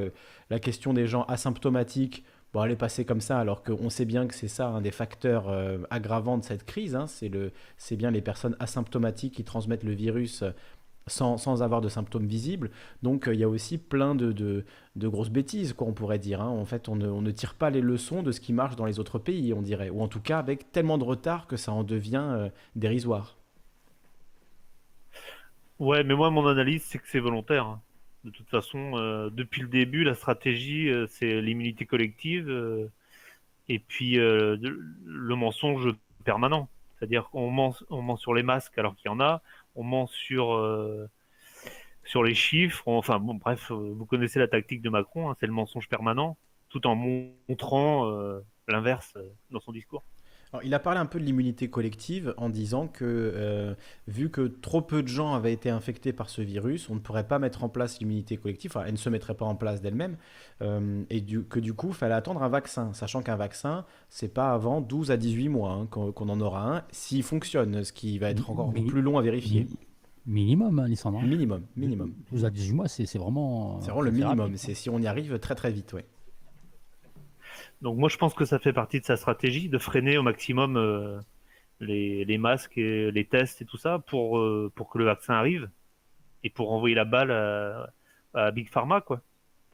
la 0.49 0.59
question 0.59 0.93
des 0.93 1.07
gens 1.07 1.23
asymptomatiques, 1.23 2.24
bon, 2.55 2.63
elle 2.63 2.71
est 2.71 2.77
passée 2.77 3.03
comme 3.03 3.19
ça, 3.19 3.37
alors 3.37 3.63
qu'on 3.63 3.89
sait 3.89 4.05
bien 4.05 4.27
que 4.27 4.33
c'est 4.33 4.47
ça 4.47 4.69
un 4.69 4.79
des 4.79 4.91
facteurs 4.91 5.49
euh, 5.49 5.79
aggravants 5.89 6.37
de 6.37 6.43
cette 6.45 6.65
crise. 6.65 6.95
hein. 6.95 7.05
c'est 7.07 7.95
bien 7.97 8.11
les 8.11 8.21
personnes 8.21 8.55
asymptomatiques 8.61 9.33
qui 9.35 9.43
transmettent 9.43 9.83
le 9.83 9.91
virus 9.91 10.41
euh, 10.41 10.51
sans, 11.05 11.61
avoir 11.61 11.81
de 11.81 11.89
symptômes 11.89 12.27
visibles. 12.27 12.71
Donc, 13.03 13.27
euh, 13.27 13.33
il 13.33 13.41
y 13.41 13.43
a 13.43 13.49
aussi 13.49 13.77
plein 13.77 14.15
de, 14.15 14.63
grosses 14.95 15.29
bêtises, 15.31 15.73
quoi, 15.73 15.85
on 15.85 15.93
pourrait 15.93 16.17
dire. 16.17 16.41
hein. 16.41 16.47
En 16.47 16.63
fait, 16.63 16.87
on 16.87 16.95
ne, 16.95 17.31
tire 17.31 17.55
pas 17.55 17.69
les 17.69 17.81
leçons 17.81 18.23
de 18.23 18.31
ce 18.31 18.39
qui 18.39 18.53
marche 18.53 18.77
dans 18.77 18.85
les 18.85 18.99
autres 18.99 19.19
pays, 19.19 19.53
on 19.53 19.61
dirait. 19.61 19.89
Ou 19.89 20.01
en 20.01 20.07
tout 20.07 20.21
cas, 20.21 20.39
avec 20.39 20.71
tellement 20.71 20.97
de 20.97 21.03
retard 21.03 21.47
que 21.47 21.57
ça 21.57 21.73
en 21.73 21.83
devient 21.83 22.49
dérisoire. 22.77 23.35
Ouais, 25.79 26.03
mais 26.05 26.15
moi 26.15 26.29
mon 26.31 26.47
analyse 26.47 26.83
c'est 26.83 26.99
que 26.99 27.07
c'est 27.07 27.19
volontaire. 27.19 27.79
De 28.25 28.31
toute 28.31 28.49
façon, 28.49 28.97
euh, 28.97 29.29
depuis 29.29 29.61
le 29.61 29.67
début, 29.67 30.03
la 30.03 30.15
stratégie, 30.15 30.89
euh, 30.89 31.05
c'est 31.05 31.41
l'immunité 31.41 31.85
collective 31.85 32.49
euh, 32.49 32.87
et 33.69 33.77
puis 33.77 34.15
le 34.15 35.35
mensonge 35.35 35.89
permanent. 36.23 36.67
C'est-à-dire 36.97 37.29
qu'on 37.29 37.51
ment, 37.51 37.75
on 37.91 38.01
ment 38.01 38.17
sur 38.17 38.33
les 38.33 38.41
masques 38.41 38.77
alors 38.79 38.95
qu'il 38.95 39.11
y 39.11 39.13
en 39.13 39.19
a, 39.19 39.43
on 39.75 39.83
ment 39.83 40.07
sur, 40.07 40.57
les 42.23 42.33
chiffres. 42.33 42.87
Enfin 42.87 43.19
bon, 43.19 43.35
bref, 43.35 43.71
vous 43.71 44.05
connaissez 44.05 44.39
la 44.39 44.47
tactique 44.47 44.81
de 44.81 44.89
Macron, 44.89 45.29
hein, 45.29 45.35
c'est 45.39 45.45
le 45.45 45.53
mensonge 45.53 45.87
permanent, 45.87 46.35
tout 46.69 46.87
en 46.87 46.95
montrant 46.95 48.11
l'inverse 48.67 49.15
dans 49.51 49.59
son 49.59 49.71
discours. 49.71 50.03
Alors, 50.55 50.63
il 50.65 50.73
a 50.73 50.79
parlé 50.79 50.99
un 51.01 51.05
peu 51.05 51.19
de 51.19 51.25
l'immunité 51.25 51.69
collective 51.69 52.33
en 52.37 52.47
disant 52.49 52.87
que, 52.87 53.03
euh, 53.03 53.73
vu 54.07 54.29
que 54.29 54.41
trop 54.47 54.81
peu 54.81 55.03
de 55.03 55.07
gens 55.09 55.33
avaient 55.33 55.51
été 55.51 55.69
infectés 55.69 56.13
par 56.13 56.29
ce 56.29 56.41
virus, 56.41 56.89
on 56.89 56.95
ne 56.95 56.99
pourrait 56.99 57.27
pas 57.27 57.39
mettre 57.39 57.65
en 57.65 57.69
place 57.69 57.99
l'immunité 57.99 58.37
collective, 58.37 58.71
enfin, 58.71 58.85
elle 58.85 58.93
ne 58.93 58.97
se 58.97 59.09
mettrait 59.09 59.33
pas 59.33 59.43
en 59.45 59.55
place 59.55 59.81
d'elle-même, 59.81 60.15
euh, 60.61 61.03
et 61.09 61.19
du- 61.19 61.43
que 61.43 61.59
du 61.59 61.73
coup, 61.73 61.89
il 61.89 61.93
fallait 61.93 62.13
attendre 62.13 62.41
un 62.41 62.47
vaccin, 62.47 62.93
sachant 62.93 63.21
qu'un 63.21 63.35
vaccin, 63.35 63.83
c'est 64.09 64.33
pas 64.33 64.53
avant 64.53 64.79
12 64.79 65.11
à 65.11 65.17
18 65.17 65.49
mois 65.49 65.71
hein, 65.73 65.87
qu'on 65.87 66.29
en 66.29 66.39
aura 66.39 66.77
un, 66.77 66.83
s'il 66.91 67.23
fonctionne, 67.23 67.83
ce 67.83 67.91
qui 67.91 68.17
va 68.17 68.29
être 68.29 68.49
encore 68.49 68.71
plus 68.87 69.01
long 69.01 69.17
à 69.17 69.21
vérifier. 69.21 69.65
Mi- 69.65 69.77
Minimum, 70.27 70.79
hein, 70.79 70.85
hein. 71.21 71.27
Minimum, 71.27 71.63
minimum. 71.75 72.13
12 72.31 72.45
à 72.45 72.49
18 72.49 72.73
mois, 72.73 72.87
c'est 72.87 73.03
vraiment. 73.17 73.79
C'est 73.81 73.87
vraiment 73.91 74.01
le 74.01 74.11
minimum, 74.11 74.51
c'est 74.57 74.73
si 74.73 74.89
on 74.89 74.99
y 74.99 75.05
arrive 75.07 75.37
très 75.39 75.53
très 75.55 75.71
vite, 75.71 75.91
ouais. 75.93 76.05
Donc 77.81 77.97
moi 77.97 78.09
je 78.09 78.17
pense 78.17 78.33
que 78.33 78.45
ça 78.45 78.59
fait 78.59 78.73
partie 78.73 78.99
de 78.99 79.05
sa 79.05 79.17
stratégie 79.17 79.69
de 79.69 79.77
freiner 79.77 80.17
au 80.17 80.23
maximum 80.23 80.77
euh, 80.77 81.19
les, 81.79 82.25
les 82.25 82.37
masques 82.37 82.77
et 82.77 83.11
les 83.11 83.25
tests 83.25 83.61
et 83.61 83.65
tout 83.65 83.77
ça 83.77 83.99
pour, 83.99 84.37
euh, 84.39 84.71
pour 84.75 84.89
que 84.89 84.97
le 84.97 85.05
vaccin 85.05 85.33
arrive 85.33 85.69
et 86.43 86.49
pour 86.49 86.71
envoyer 86.71 86.95
la 86.95 87.05
balle 87.05 87.31
à, 87.31 87.93
à 88.33 88.51
Big 88.51 88.69
Pharma 88.69 89.01
quoi. 89.01 89.21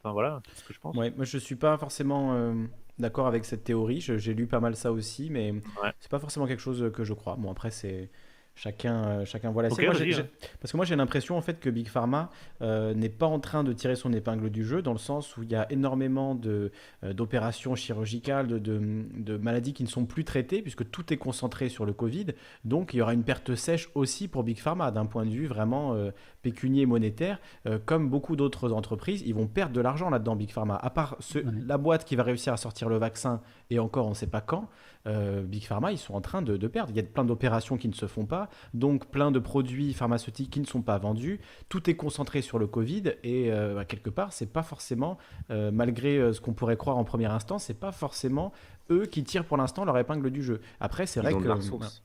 Enfin 0.00 0.12
voilà, 0.12 0.42
c'est 0.48 0.58
ce 0.60 0.64
que 0.64 0.74
je 0.74 0.80
pense. 0.80 0.96
Ouais, 0.96 1.12
moi 1.12 1.24
je 1.24 1.38
suis 1.38 1.54
pas 1.56 1.78
forcément 1.78 2.34
euh, 2.34 2.54
d'accord 2.98 3.28
avec 3.28 3.44
cette 3.44 3.62
théorie. 3.64 4.00
J'ai 4.00 4.34
lu 4.34 4.46
pas 4.48 4.58
mal 4.60 4.74
ça 4.74 4.90
aussi, 4.92 5.30
mais 5.30 5.52
Ouais. 5.52 5.92
c'est 6.00 6.10
pas 6.10 6.18
forcément 6.18 6.46
quelque 6.46 6.60
chose 6.60 6.90
que 6.92 7.04
je 7.04 7.14
crois. 7.14 7.36
Bon 7.36 7.50
après 7.52 7.70
c'est 7.70 8.10
chacun 8.54 9.04
euh, 9.04 9.24
chacun 9.24 9.50
voit 9.50 9.62
la 9.62 9.68
Ok, 9.70 9.74
sienne. 9.76 9.86
Moi, 9.90 9.98
vas-y, 9.98 10.12
j'ai- 10.12 10.20
hein. 10.22 10.26
parce 10.60 10.72
que 10.72 10.76
moi 10.76 10.84
j'ai 10.86 10.96
l'impression 10.96 11.36
en 11.36 11.40
fait 11.40 11.58
que 11.60 11.70
Big 11.70 11.88
Pharma 11.88 12.30
euh, 12.60 12.94
n'est 12.94 13.08
pas 13.08 13.26
en 13.26 13.40
train 13.40 13.64
de 13.64 13.72
tirer 13.72 13.96
son 13.96 14.12
épingle 14.12 14.50
du 14.50 14.64
jeu 14.64 14.82
dans 14.82 14.92
le 14.92 14.98
sens 14.98 15.36
où 15.36 15.42
il 15.42 15.50
y 15.50 15.54
a 15.54 15.70
énormément 15.72 16.34
de 16.34 16.70
euh, 17.04 17.12
d'opérations 17.12 17.74
chirurgicales, 17.74 18.46
de, 18.46 18.58
de- 18.58 19.04
de 19.16 19.36
maladies 19.36 19.72
qui 19.72 19.82
ne 19.84 19.88
sont 19.88 20.04
plus 20.04 20.24
traitées 20.24 20.62
puisque 20.62 20.88
tout 20.90 21.12
est 21.12 21.16
concentré 21.16 21.68
sur 21.68 21.84
le 21.86 21.92
Covid. 21.92 22.26
Donc 22.64 22.94
il 22.94 22.98
y 22.98 23.02
aura 23.02 23.14
une 23.14 23.24
perte 23.24 23.54
sèche 23.54 23.88
aussi 23.94 24.28
pour 24.28 24.42
Big 24.44 24.58
Pharma 24.58 24.90
d'un 24.90 25.06
point 25.06 25.24
de 25.24 25.30
vue 25.30 25.46
vraiment 25.46 25.94
euh, 25.94 26.10
pécunier 26.42 26.86
monétaire. 26.86 27.38
Euh, 27.66 27.78
comme 27.84 28.08
beaucoup 28.10 28.36
d'autres 28.36 28.72
entreprises, 28.72 29.22
ils 29.26 29.34
vont 29.34 29.46
perdre 29.46 29.72
de 29.74 29.80
l'argent 29.80 30.10
là-dedans, 30.10 30.36
Big 30.36 30.50
Pharma. 30.50 30.76
À 30.76 30.90
part 30.90 31.16
ce- 31.20 31.38
Ouais. 31.38 31.44
la 31.66 31.78
boîte 31.78 32.04
qui 32.04 32.16
va 32.16 32.22
réussir 32.22 32.52
à 32.52 32.56
sortir 32.56 32.88
le 32.88 32.96
vaccin, 32.98 33.40
et 33.72 33.78
encore 33.78 34.06
on 34.06 34.10
ne 34.10 34.14
sait 34.14 34.26
pas 34.26 34.40
quand, 34.40 34.68
euh, 35.06 35.42
Big 35.42 35.64
Pharma, 35.64 35.90
ils 35.92 35.98
sont 35.98 36.14
en 36.14 36.20
train 36.20 36.42
de, 36.42 36.56
de 36.56 36.68
perdre. 36.68 36.90
Il 36.92 36.96
y 36.96 37.00
a 37.00 37.02
plein 37.02 37.24
d'opérations 37.24 37.76
qui 37.76 37.88
ne 37.88 37.94
se 37.94 38.06
font 38.06 38.26
pas, 38.26 38.48
donc 38.74 39.06
plein 39.10 39.30
de 39.30 39.38
produits 39.38 39.92
pharmaceutiques 39.94 40.50
qui 40.50 40.60
ne 40.60 40.66
sont 40.66 40.82
pas 40.82 40.98
vendus. 40.98 41.40
Tout 41.68 41.88
est 41.90 41.94
concentré 41.96 42.42
sur 42.42 42.58
le 42.58 42.66
Covid, 42.66 43.14
et 43.24 43.50
euh, 43.50 43.74
bah, 43.74 43.84
quelque 43.84 44.10
part, 44.10 44.32
c'est 44.32 44.52
pas 44.52 44.62
forcément, 44.62 45.18
euh, 45.50 45.70
malgré 45.72 46.32
ce 46.32 46.40
qu'on 46.40 46.52
pourrait 46.52 46.76
croire 46.76 46.98
en 46.98 47.04
premier 47.04 47.26
instant, 47.26 47.58
c'est 47.58 47.74
pas 47.74 47.92
forcément 47.92 48.52
eux 48.90 49.06
qui 49.06 49.24
tirent 49.24 49.44
pour 49.46 49.56
l'instant 49.56 49.84
leur 49.84 49.96
épingle 49.98 50.30
du 50.30 50.42
jeu. 50.42 50.60
Après, 50.80 51.06
c'est 51.06 51.20
Ils 51.20 51.24
vrai 51.24 51.34
ont 51.34 51.38
de 51.38 51.42
que 51.44 51.48
la 51.48 51.54
ressource. 51.54 52.02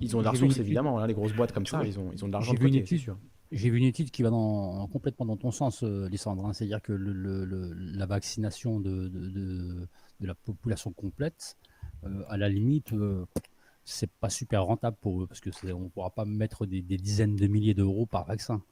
ils 0.00 0.16
ont 0.16 0.20
de 0.20 0.24
la 0.24 0.30
ressource 0.30 0.58
évidemment. 0.58 0.98
hein, 1.00 1.06
les 1.06 1.14
grosses 1.14 1.32
boîtes 1.34 1.52
comme 1.52 1.66
ça, 1.66 1.82
ils 1.84 1.98
ont, 1.98 2.10
ils 2.12 2.24
ont 2.24 2.28
de 2.28 2.32
l'argent 2.32 2.52
J'ai 2.52 2.58
de 2.58 2.62
vu 2.62 2.68
une 2.68 2.74
côté, 2.74 2.86
c'est 2.86 2.94
étude. 2.94 3.04
sûr. 3.04 3.16
J'ai 3.52 3.68
vu 3.68 3.78
une 3.78 3.84
étude 3.84 4.12
qui 4.12 4.22
va 4.22 4.30
dans, 4.30 4.86
complètement 4.86 5.26
dans 5.26 5.36
ton 5.36 5.50
sens, 5.50 5.82
euh, 5.82 6.08
Lissandre. 6.08 6.46
hein. 6.46 6.52
C'est-à-dire 6.52 6.80
que 6.80 6.92
le- 6.92 7.12
le- 7.12 7.44
le- 7.44 7.72
la 7.74 8.06
vaccination 8.06 8.78
de, 8.78 9.08
de- 9.08 9.28
de- 9.28 9.88
de 10.20 10.26
la 10.26 10.34
population 10.34 10.92
complète, 10.92 11.56
euh, 12.04 12.24
à 12.28 12.36
la 12.36 12.48
limite, 12.48 12.92
euh, 12.92 13.26
c'est 13.84 14.10
pas 14.10 14.30
super 14.30 14.64
rentable 14.64 14.96
pour 15.00 15.22
eux 15.22 15.26
parce 15.26 15.40
que 15.40 15.50
on 15.72 15.80
ne 15.84 15.88
pourra 15.88 16.10
pas 16.10 16.24
mettre 16.24 16.66
des 16.66 16.82
dizaines 16.82 17.36
de 17.36 17.46
milliers 17.46 17.74
d'euros 17.74 18.06
par 18.06 18.26
vaccin. 18.26 18.62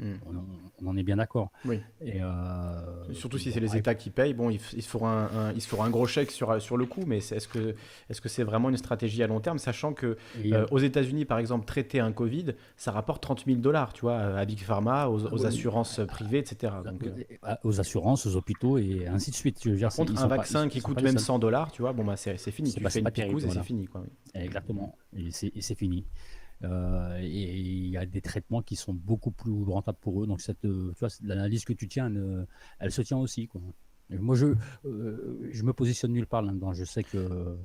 Hmm. 0.00 0.14
On, 0.26 0.36
en- 0.36 0.44
on 0.82 0.86
en 0.90 0.96
est 0.96 1.02
bien 1.02 1.16
d'accord. 1.16 1.50
Oui. 1.64 1.80
Et, 2.00 2.22
euh, 2.22 3.12
Surtout 3.12 3.36
si 3.38 3.48
bon, 3.48 3.54
c'est 3.54 3.60
les 3.60 3.76
États 3.76 3.94
qui 3.96 4.10
payent, 4.10 4.32
bon, 4.32 4.48
ils, 4.48 4.60
ils 4.74 4.82
se 4.82 4.88
feront 4.88 5.08
un, 5.08 5.24
un- 5.26 5.52
ils 5.54 5.60
se 5.60 5.66
feront 5.68 5.82
un 5.82 5.90
gros 5.90 6.06
chèque 6.06 6.30
sur, 6.30 6.62
sur 6.62 6.76
le 6.76 6.86
coup, 6.86 7.02
mais 7.06 7.20
c'est- 7.20 7.36
est-ce 7.36 7.48
que 7.48 7.74
est-ce 8.08 8.20
que 8.20 8.28
c'est 8.28 8.44
vraiment 8.44 8.70
une 8.70 8.76
stratégie 8.76 9.22
à 9.22 9.26
long 9.26 9.40
terme, 9.40 9.58
sachant 9.58 9.92
que 9.92 10.16
et, 10.44 10.52
euh, 10.54 10.62
euh, 10.62 10.66
aux 10.70 10.78
États-Unis, 10.78 11.24
par 11.24 11.38
exemple, 11.38 11.66
traiter 11.66 11.98
un 11.98 12.12
Covid, 12.12 12.54
ça 12.76 12.92
rapporte 12.92 13.22
30 13.22 13.44
000 13.46 13.58
dollars, 13.58 13.92
tu 13.92 14.02
vois, 14.02 14.18
à 14.18 14.44
Big 14.44 14.60
Pharma, 14.60 15.08
aux, 15.08 15.26
aux 15.26 15.40
Oui. 15.40 15.46
assurances 15.46 16.00
privées, 16.06 16.38
etc. 16.38 16.72
Donc, 16.84 17.02
euh, 17.04 17.54
aux 17.64 17.80
assurances, 17.80 18.24
aux 18.26 18.36
hôpitaux 18.36 18.78
et 18.78 19.06
ainsi 19.08 19.30
de 19.32 19.36
suite. 19.36 19.58
Je 19.64 19.70
veux 19.70 19.76
dire, 19.76 19.88
par 19.88 19.96
contre, 19.96 20.12
ils 20.12 20.18
un 20.20 20.28
pas- 20.28 20.36
vaccin 20.36 20.64
ils 20.66 20.70
qui 20.70 20.80
coûte 20.80 21.02
même 21.02 21.14
seuls. 21.14 21.20
100 21.20 21.38
dollars, 21.40 21.72
tu 21.72 21.82
vois, 21.82 21.92
bon, 21.92 22.04
bah, 22.04 22.16
c'est 22.16 22.36
c'est 22.38 22.52
fini. 22.52 22.70
C'est 22.70 22.76
Tu 22.76 22.82
pas- 22.84 22.90
fais 22.90 23.00
une 23.00 23.04
picouse 23.06 23.16
terrible, 23.16 23.38
et 23.38 23.40
c'est 23.42 23.46
voilà. 23.48 23.62
fini, 23.64 23.86
quoi. 23.86 24.02
oui. 24.02 24.40
Exactement. 24.40 24.94
Et 25.16 25.30
c'est 25.32 25.50
et 25.56 25.60
c'est 25.60 25.74
fini. 25.74 26.04
Euh, 26.64 27.18
et 27.20 27.56
il 27.60 27.88
y 27.88 27.96
a 27.96 28.04
des 28.04 28.20
traitements 28.20 28.62
qui 28.62 28.74
sont 28.76 28.92
beaucoup 28.94 29.30
plus 29.30 29.52
rentables 29.64 29.98
pour 30.00 30.22
eux. 30.22 30.26
Donc, 30.26 30.40
cette, 30.40 30.64
euh, 30.64 30.92
tu 30.96 31.00
vois, 31.00 31.08
l'analyse 31.22 31.64
que 31.64 31.72
tu 31.72 31.86
tiens, 31.88 32.12
euh, 32.14 32.44
elle 32.80 32.90
se 32.90 33.02
tient 33.02 33.18
aussi. 33.18 33.46
Quoi. 33.46 33.60
Et 34.10 34.18
moi, 34.18 34.34
je, 34.34 34.46
euh, 34.84 35.48
je 35.52 35.62
me 35.62 35.72
positionne 35.72 36.12
nulle 36.12 36.26
part 36.26 36.42
là-dedans. 36.42 36.72
Je 36.72 36.84
sais 36.84 37.04
que, 37.04 37.56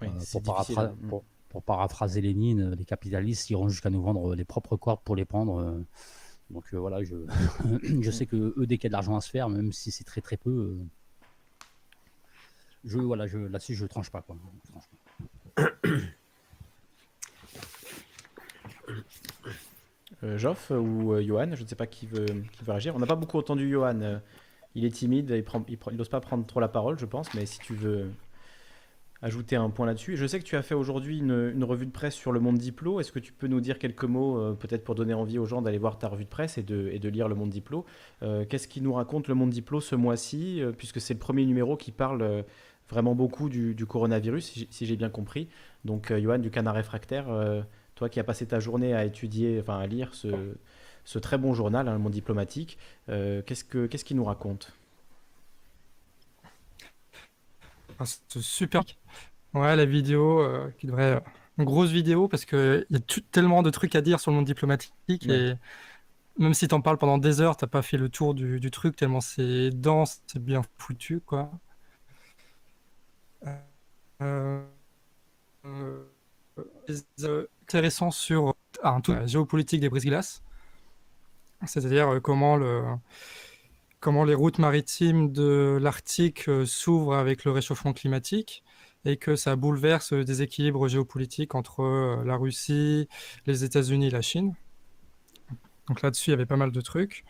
Oui, 0.00 0.08
euh, 0.08 0.10
c'est 0.20 0.42
pour, 0.42 0.54
difficile, 0.54 0.74
paraphr- 0.76 0.90
hein. 0.90 0.96
pour- 1.08 1.24
pour 1.50 1.62
paraphraser 1.62 2.20
Lénine, 2.22 2.70
les 2.74 2.84
capitalistes 2.84 3.48
iront 3.50 3.68
jusqu'à 3.68 3.90
nous 3.90 4.02
vendre 4.02 4.34
les 4.34 4.44
propres 4.44 4.76
cordes 4.76 5.00
pour 5.04 5.14
les 5.16 5.24
prendre. 5.26 5.58
euh. 5.60 5.84
Donc 6.50 6.64
euh, 6.74 6.78
voilà, 6.78 7.04
je, 7.04 7.14
je 8.00 8.10
sais 8.10 8.26
que 8.26 8.54
eux, 8.56 8.66
dès 8.66 8.76
qu'il 8.78 8.84
y 8.84 8.86
a 8.86 8.88
de 8.90 8.92
l'argent 8.94 9.16
à 9.16 9.20
se 9.20 9.30
faire, 9.30 9.48
même 9.50 9.70
si 9.72 9.90
c'est 9.90 10.04
très 10.04 10.20
très 10.20 10.36
peu, 10.36 10.50
euh, 10.50 10.84
je, 12.84 12.98
voilà, 12.98 13.26
je, 13.26 13.38
là-dessus, 13.38 13.74
je 13.74 13.86
tranche 13.86 14.10
pas. 14.10 14.22
Quoi. 14.22 14.36
Je 14.64 14.70
tranche 14.72 14.84
pas. 15.54 15.62
Euh, 20.24 20.38
Geoff 20.38 20.70
ou 20.70 21.12
euh, 21.12 21.22
Johan, 21.22 21.54
je 21.54 21.62
ne 21.62 21.68
sais 21.68 21.74
pas 21.74 21.86
qui 21.86 22.06
veut, 22.06 22.26
qui 22.26 22.64
veut 22.64 22.72
réagir. 22.72 22.94
On 22.94 22.98
n'a 22.98 23.06
pas 23.06 23.16
beaucoup 23.16 23.38
entendu 23.38 23.68
Johan. 23.70 24.00
euh, 24.02 24.18
il 24.74 24.84
est 24.86 24.90
timide, 24.90 25.44
il 25.68 25.96
n'ose 25.96 26.08
pas 26.08 26.20
prendre 26.20 26.46
trop 26.46 26.58
la 26.58 26.68
parole, 26.68 26.98
je 26.98 27.04
pense, 27.04 27.34
mais 27.34 27.44
si 27.44 27.58
tu 27.58 27.74
veux 27.74 28.06
ajouter 29.20 29.54
un 29.54 29.68
point 29.68 29.84
là-dessus. 29.84 30.16
Je 30.16 30.26
sais 30.26 30.38
que 30.38 30.44
tu 30.44 30.56
as 30.56 30.62
fait 30.62 30.74
aujourd'hui 30.74 31.18
une, 31.18 31.62
revue 31.62 31.84
de 31.84 31.92
presse 31.92 32.14
sur 32.14 32.32
le 32.32 32.40
monde 32.40 32.56
Diplo. 32.56 32.98
Est-ce 32.98 33.12
que 33.12 33.18
tu 33.18 33.32
peux 33.32 33.48
nous 33.48 33.60
dire 33.60 33.78
quelques 33.78 34.04
mots, 34.04 34.38
euh, 34.38 34.54
peut-être 34.54 34.82
pour 34.82 34.94
donner 34.94 35.12
envie 35.12 35.38
aux 35.38 35.44
gens 35.44 35.60
d'aller 35.60 35.76
voir 35.76 35.98
ta 35.98 36.08
revue 36.08 36.24
de 36.24 36.30
presse 36.30 36.56
et 36.56 36.62
de, 36.62 37.08
lire 37.08 37.28
le 37.28 37.34
monde 37.34 37.50
Diplo? 37.50 37.84
Qu'est-ce 38.20 38.66
qui 38.66 38.80
nous 38.80 38.94
raconte 38.94 39.28
le 39.28 39.34
monde 39.34 39.50
Diplo 39.50 39.80
ce 39.80 39.94
mois-ci, 39.94 40.62
puisque 40.78 41.00
c'est 41.00 41.14
le 41.14 41.20
premier 41.20 41.44
numéro 41.44 41.76
qui 41.76 41.92
parle 41.92 42.44
vraiment 42.88 43.14
beaucoup 43.14 43.50
du, 43.50 43.86
coronavirus, 43.86 44.44
si 44.44 44.60
j'ai- 44.60 44.68
si 44.70 44.86
j'ai 44.86 44.96
bien 44.96 45.10
compris. 45.10 45.48
Donc, 45.84 46.12
Johan 46.12 46.38
du 46.38 46.50
Canard 46.50 46.74
Réfractaire, 46.74 47.26
toi 48.02 48.08
qui 48.08 48.18
as 48.18 48.24
passé 48.24 48.46
ta 48.46 48.58
journée 48.58 48.94
à 48.94 49.04
étudier, 49.04 49.60
enfin 49.60 49.78
à 49.78 49.86
lire 49.86 50.12
ce, 50.12 50.28
ce 51.04 51.18
très 51.20 51.38
bon 51.38 51.54
journal, 51.54 51.86
hein, 51.86 51.92
le 51.92 52.00
monde 52.00 52.12
diplomatique, 52.12 52.76
euh, 53.08 53.42
qu'est-ce 53.46 53.62
que 53.64 53.86
qu'est-ce 53.86 54.04
qu'il 54.04 54.16
nous 54.16 54.24
raconte? 54.24 54.72
Ah, 57.98 58.04
c'est 58.06 58.40
super. 58.42 58.82
Ouais, 59.54 59.76
la 59.76 59.84
vidéo 59.84 60.40
euh, 60.40 60.70
qui 60.78 60.86
devrait. 60.86 61.22
Une 61.58 61.66
grosse 61.66 61.90
vidéo 61.90 62.28
parce 62.28 62.46
qu'il 62.46 62.86
y 62.90 62.96
a 62.96 63.00
tellement 63.30 63.62
de 63.62 63.68
trucs 63.70 63.94
à 63.94 64.00
dire 64.00 64.20
sur 64.20 64.30
le 64.30 64.36
monde 64.38 64.46
diplomatique 64.46 65.26
Ouais. 65.28 65.34
et 65.36 65.54
même 66.38 66.54
si 66.54 66.68
t'en 66.68 66.80
parles 66.80 66.98
pendant 66.98 67.18
des 67.18 67.40
heures, 67.42 67.56
t'as 67.56 67.66
pas 67.66 67.82
fait 67.82 67.98
le 67.98 68.08
tour 68.08 68.34
du, 68.34 68.60
du 68.60 68.70
truc 68.70 68.96
tellement 68.96 69.20
c'est 69.20 69.70
dense, 69.70 70.22
c'est 70.26 70.42
bien 70.42 70.62
foutu, 70.78 71.20
quoi. 71.20 71.50
Euh, 74.20 74.62
euh, 75.66 76.04
euh, 77.20 77.46
intéressant 77.72 78.10
sur 78.10 78.54
un 78.82 79.00
tout, 79.00 79.14
la 79.14 79.26
géopolitique 79.26 79.80
des 79.80 79.88
brise-glaces, 79.88 80.42
c'est-à-dire 81.64 82.08
euh, 82.08 82.20
comment 82.20 82.56
le 82.56 82.82
comment 83.98 84.24
les 84.24 84.34
routes 84.34 84.58
maritimes 84.58 85.32
de 85.32 85.78
l'Arctique 85.80 86.50
euh, 86.50 86.66
s'ouvrent 86.66 87.14
avec 87.14 87.46
le 87.46 87.50
réchauffement 87.50 87.94
climatique 87.94 88.62
et 89.06 89.16
que 89.16 89.36
ça 89.36 89.56
bouleverse 89.56 90.12
des 90.12 90.42
équilibres 90.42 90.86
géopolitiques 90.86 91.54
entre 91.54 91.82
euh, 91.82 92.22
la 92.26 92.36
Russie, 92.36 93.08
les 93.46 93.64
États-Unis 93.64 94.08
et 94.08 94.10
la 94.10 94.22
Chine. 94.22 94.54
Donc 95.88 96.02
là-dessus, 96.02 96.28
il 96.28 96.32
y 96.32 96.34
avait 96.34 96.44
pas 96.44 96.56
mal 96.56 96.72
de 96.72 96.80
trucs. 96.82 97.24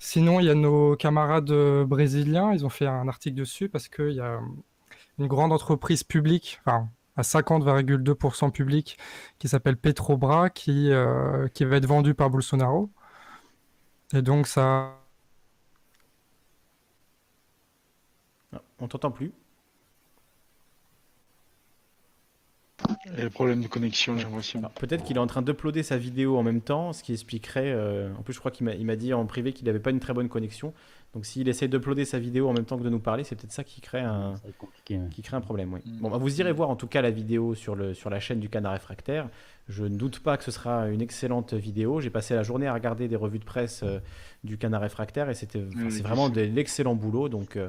Sinon, 0.00 0.40
il 0.40 0.46
y 0.46 0.50
a 0.50 0.54
nos 0.54 0.96
camarades 0.96 1.52
brésiliens, 1.84 2.52
ils 2.52 2.66
ont 2.66 2.68
fait 2.68 2.86
un 2.86 3.06
article 3.06 3.36
dessus 3.36 3.68
parce 3.68 3.86
qu'il 3.86 4.12
y 4.14 4.20
a 4.20 4.40
une 5.20 5.28
grande 5.28 5.52
entreprise 5.52 6.02
publique, 6.02 6.60
enfin 6.64 6.88
à 7.18 7.24
50,2% 7.24 8.50
publique, 8.52 8.98
qui 9.38 9.48
s'appelle 9.48 9.76
Petrobras, 9.76 10.50
qui, 10.50 10.90
euh, 10.92 11.48
qui 11.48 11.64
va 11.66 11.76
être 11.76 11.86
vendue 11.86 12.14
par 12.14 12.30
Bolsonaro. 12.30 12.90
Et 14.14 14.22
donc 14.22 14.46
ça 14.46 14.98
Ah, 18.52 18.60
On 18.78 18.88
t'entend 18.88 19.10
plus 19.10 19.32
Et 23.16 23.22
le 23.22 23.30
problème 23.30 23.60
de 23.62 23.68
connexion, 23.68 24.16
j'ai 24.16 24.24
l'impression. 24.24 24.58
Alors, 24.60 24.72
Peut-être 24.72 25.02
qu'il 25.04 25.16
est 25.16 25.20
en 25.20 25.26
train 25.26 25.42
d'uploader 25.42 25.82
sa 25.82 25.98
vidéo 25.98 26.36
en 26.38 26.42
même 26.42 26.60
temps, 26.60 26.92
ce 26.92 27.02
qui 27.02 27.12
expliquerait. 27.12 27.72
euh, 27.72 28.12
en 28.18 28.22
plus, 28.22 28.32
je 28.34 28.38
crois 28.38 28.50
qu'il 28.50 28.66
m'a 28.66 28.74
il 28.74 28.86
m'a 28.86 28.96
dit 28.96 29.12
en 29.12 29.26
privé 29.26 29.52
qu'il 29.52 29.66
n'avait 29.66 29.80
pas 29.80 29.90
une 29.90 30.00
très 30.00 30.14
bonne 30.14 30.28
connexion. 30.28 30.72
Donc, 31.14 31.24
s'il 31.24 31.48
essaie 31.48 31.68
d'uploader 31.68 32.04
sa 32.04 32.18
vidéo 32.18 32.48
en 32.48 32.52
même 32.52 32.64
temps 32.64 32.76
que 32.76 32.82
de 32.82 32.90
nous 32.90 33.00
parler, 33.00 33.24
c'est 33.24 33.34
peut-être 33.34 33.52
ça 33.52 33.64
qui 33.64 33.80
crée 33.80 34.00
un, 34.00 34.34
ouais. 34.44 35.00
qui 35.10 35.22
crée 35.22 35.40
problème. 35.40 35.72
Oui. 35.72 35.80
Mm. 35.84 36.00
Bon, 36.00 36.10
bah, 36.10 36.18
vous 36.18 36.40
irez 36.40 36.52
voir 36.52 36.70
en 36.70 36.76
tout 36.76 36.86
cas 36.86 37.00
la 37.00 37.10
vidéo 37.10 37.54
sur, 37.54 37.74
le, 37.74 37.94
sur 37.94 38.10
la 38.10 38.20
chaîne 38.20 38.40
du 38.40 38.48
Canard 38.48 38.72
Réfractaire. 38.72 39.28
Je 39.68 39.84
ne 39.84 39.96
doute 39.96 40.20
pas 40.20 40.36
que 40.36 40.44
ce 40.44 40.50
sera 40.50 40.88
une 40.88 41.00
excellente 41.00 41.54
vidéo. 41.54 42.00
J'ai 42.00 42.10
passé 42.10 42.34
la 42.34 42.42
journée 42.42 42.66
à 42.66 42.74
regarder 42.74 43.08
des 43.08 43.16
revues 43.16 43.38
de 43.38 43.44
presse 43.44 43.82
euh, 43.82 44.00
du 44.44 44.58
Canard 44.58 44.82
Réfractaire 44.82 45.28
et 45.30 45.34
c'était, 45.34 45.64
c'est 45.90 46.02
vraiment 46.02 46.28
de 46.28 46.40
l'excellent 46.40 46.94
boulot. 46.94 47.28
Donc, 47.28 47.56
euh, 47.56 47.68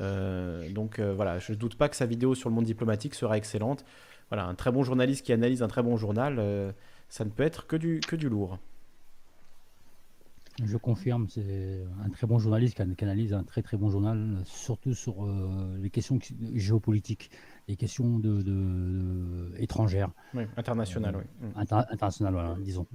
euh, 0.00 0.70
donc 0.70 0.98
euh, 0.98 1.12
voilà, 1.12 1.38
je 1.38 1.52
ne 1.52 1.56
doute 1.56 1.76
pas 1.76 1.88
que 1.88 1.96
sa 1.96 2.06
vidéo 2.06 2.34
sur 2.34 2.48
le 2.48 2.54
monde 2.54 2.64
diplomatique 2.64 3.14
sera 3.14 3.36
excellente. 3.36 3.84
Voilà, 4.30 4.46
un 4.46 4.54
très 4.54 4.70
bon 4.70 4.82
journaliste 4.82 5.24
qui 5.24 5.32
analyse 5.32 5.62
un 5.62 5.68
très 5.68 5.82
bon 5.82 5.96
journal, 5.96 6.36
euh, 6.38 6.70
ça 7.08 7.24
ne 7.24 7.30
peut 7.30 7.42
être 7.42 7.66
que 7.66 7.76
du, 7.76 8.00
que 8.06 8.16
du 8.16 8.28
lourd. 8.28 8.58
Je 10.64 10.76
confirme, 10.76 11.28
c'est 11.28 11.84
un 12.04 12.08
très 12.10 12.26
bon 12.26 12.38
journaliste 12.38 12.74
qui 12.74 12.82
an- 12.82 12.94
qui 12.96 13.04
analyse 13.04 13.32
un 13.32 13.44
très 13.44 13.62
très 13.62 13.76
bon 13.76 13.90
journal, 13.90 14.38
surtout 14.44 14.92
sur 14.92 15.24
euh, 15.24 15.76
les 15.80 15.88
questions 15.90 16.18
géopolitiques, 16.54 17.30
les 17.68 17.76
questions 17.76 18.18
de, 18.18 18.42
de- 18.42 18.42
de- 18.42 19.52
étrangères, 19.58 20.10
Oui, 20.34 20.44
international, 20.56 21.14
oui. 21.16 21.48
Mm. 21.48 21.52
inter- 21.60 21.86
internationales, 21.90 22.34
voilà, 22.34 22.56
disons. 22.60 22.86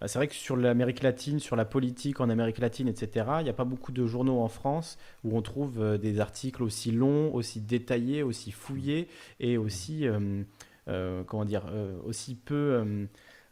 Bah, 0.00 0.08
c'est 0.08 0.18
vrai 0.18 0.28
que 0.28 0.34
sur 0.34 0.56
l'Amérique 0.56 1.02
latine, 1.02 1.38
sur 1.38 1.56
la 1.56 1.64
politique 1.64 2.20
en 2.20 2.28
Amérique 2.28 2.58
latine, 2.58 2.88
etc., 2.88 3.26
il 3.40 3.44
n'y 3.44 3.50
a 3.50 3.54
pas 3.54 3.64
beaucoup 3.64 3.92
de 3.92 4.04
journaux 4.06 4.40
en 4.40 4.48
France 4.48 4.98
où 5.24 5.36
on 5.36 5.42
trouve 5.42 5.80
euh, 5.80 5.96
des 5.98 6.20
articles 6.20 6.62
aussi 6.62 6.90
longs, 6.92 7.32
aussi 7.32 7.60
détaillés, 7.60 8.22
aussi 8.22 8.50
fouillés 8.50 9.08
et 9.40 9.56
aussi, 9.56 10.06
euh, 10.06 10.42
euh, 10.88 11.22
comment 11.24 11.44
dire, 11.44 11.66
euh, 11.70 11.96
aussi 12.04 12.34
peu 12.34 13.06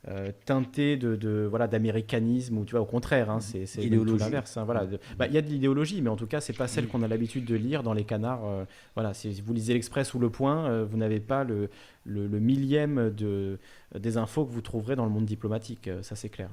euh, 0.08 0.32
teintés 0.46 0.96
de, 0.96 1.14
de- 1.16 1.46
voilà, 1.48 1.68
d'américanisme 1.68 2.56
ou 2.58 2.64
tu 2.64 2.72
vois, 2.72 2.80
au 2.80 2.86
contraire, 2.86 3.30
hein, 3.30 3.40
c'est, 3.40 3.66
c'est 3.66 3.82
l'inverse. 4.24 4.56
hein, 4.56 4.64
voilà, 4.64 4.86
bah, 5.18 5.26
il 5.26 5.34
y 5.34 5.38
a 5.38 5.42
de 5.42 5.48
l'idéologie, 5.48 6.00
mais 6.02 6.08
en 6.10 6.16
tout 6.16 6.26
cas, 6.26 6.40
c'est 6.40 6.54
pas 6.56 6.68
celle 6.68 6.88
qu'on 6.88 7.02
a 7.02 7.08
l'habitude 7.08 7.44
de 7.44 7.54
lire 7.54 7.82
dans 7.82 7.92
les 7.92 8.04
canards. 8.04 8.44
euh, 8.46 8.64
voilà, 8.94 9.12
si 9.14 9.40
vous 9.42 9.52
lisez 9.52 9.74
l'Express 9.74 10.14
ou 10.14 10.18
Le 10.18 10.30
Point, 10.30 10.66
euh, 10.70 10.84
vous 10.84 10.96
n'avez 10.96 11.20
pas 11.20 11.44
le, 11.44 11.68
le, 12.06 12.26
le 12.26 12.40
millième 12.40 13.10
de, 13.10 13.58
des 13.98 14.16
infos 14.16 14.46
que 14.46 14.52
vous 14.52 14.62
trouverez 14.62 14.96
dans 14.96 15.04
le 15.04 15.10
monde 15.10 15.26
diplomatique, 15.26 15.90
ça 16.02 16.16
c'est 16.16 16.30
clair. 16.30 16.50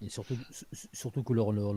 Et 0.00 0.08
surtout, 0.10 0.36
surtout 0.92 1.22
que 1.24 1.32
leur- 1.32 1.50
leur- 1.52 1.74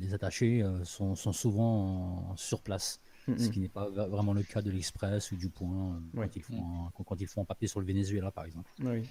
les 0.00 0.14
attachés 0.14 0.64
sont, 0.84 1.16
sont 1.16 1.32
souvent 1.32 2.30
en- 2.30 2.36
sur 2.36 2.60
place, 2.62 3.00
Ce 3.36 3.48
qui 3.50 3.60
n'est 3.60 3.68
pas 3.68 3.88
vra- 3.90 4.08
vraiment 4.08 4.32
le 4.32 4.42
cas 4.42 4.62
de 4.62 4.70
l'Express 4.70 5.32
ou 5.32 5.36
du 5.36 5.48
Point 5.48 5.94
euh, 5.96 5.98
quand, 6.22 6.36
ils 6.36 6.42
font, 6.42 6.54
un- 6.86 7.04
quand, 7.04 7.20
ils 7.20 7.26
font 7.26 7.42
un 7.42 7.44
papier 7.44 7.68
sur 7.68 7.80
le 7.80 7.86
Venezuela, 7.86 8.30
par 8.30 8.44
exemple. 8.44 8.70
Oui. 8.82 9.02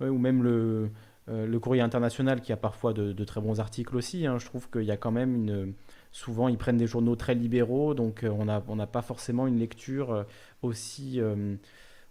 Oui, 0.00 0.08
ou 0.08 0.18
même 0.18 0.44
le, 0.44 0.90
euh, 1.28 1.44
le 1.46 1.58
courrier 1.58 1.82
international 1.82 2.40
qui 2.40 2.52
a 2.52 2.56
parfois 2.56 2.92
de, 2.92 3.12
de 3.12 3.24
très 3.24 3.40
bons 3.40 3.58
articles 3.58 3.96
aussi. 3.96 4.26
hein. 4.26 4.38
Je 4.38 4.46
trouve 4.46 4.70
qu'il 4.70 4.84
y 4.84 4.92
a 4.92 4.96
quand 4.96 5.10
même 5.10 5.34
une. 5.34 5.74
Souvent, 6.12 6.46
ils 6.48 6.56
prennent 6.56 6.76
des 6.76 6.86
journaux 6.86 7.16
très 7.16 7.34
libéraux, 7.34 7.94
donc 7.94 8.22
euh, 8.22 8.28
on 8.30 8.44
n'a 8.44 8.62
on 8.68 8.76
n'a 8.76 8.86
pas 8.86 9.02
forcément 9.02 9.46
une 9.48 9.58
lecture 9.58 10.24
aussi, 10.62 11.20
euh, 11.20 11.56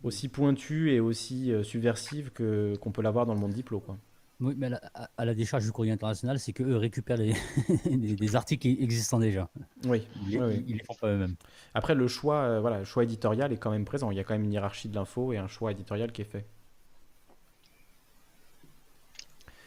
aussi 0.04 0.28
pointue 0.28 0.92
et 0.92 1.00
aussi 1.00 1.52
subversive 1.64 2.32
qu'on 2.34 2.92
peut 2.92 3.02
l'avoir 3.02 3.26
dans 3.26 3.34
le 3.34 3.40
monde 3.40 3.54
diplo. 3.54 3.80
Quoi. 3.80 3.98
Oui, 4.40 4.54
mais 4.56 4.68
à 4.68 4.70
la, 4.70 4.82
à- 4.94 5.10
à 5.18 5.26
la 5.26 5.34
décharge 5.34 5.64
du 5.66 5.72
courrier 5.72 5.92
international, 5.92 6.40
c'est 6.40 6.54
qu'eux 6.54 6.78
récupèrent 6.78 7.18
les, 7.18 7.34
des, 7.86 8.36
articles 8.36 8.68
existants 8.68 9.18
déjà. 9.20 9.50
Oui, 9.86 10.04
Ils, 10.28 10.30
les- 10.30 10.40
oui, 10.40 10.64
ils 10.68 10.78
les 10.78 10.84
font 10.84 10.94
pas 10.94 11.08
eux-mêmes. 11.12 11.36
Après, 11.74 11.96
le 11.96 12.08
choix, 12.08 12.42
euh, 12.44 12.60
voilà, 12.62 12.80
le 12.80 12.86
choix 12.86 13.04
éditorial 13.04 13.52
est 13.52 13.58
quand 13.58 13.72
même 13.72 13.86
présent. 13.86 14.12
Il 14.12 14.18
y 14.18 14.20
a 14.20 14.24
quand 14.24 14.36
même 14.36 14.44
une 14.44 14.54
hiérarchie 14.54 14.90
de 14.90 14.96
l'info 14.96 15.34
et 15.34 15.38
un 15.38 15.48
choix 15.48 15.72
éditorial 15.72 16.12
qui 16.12 16.22
est 16.22 16.26
fait. 16.26 16.46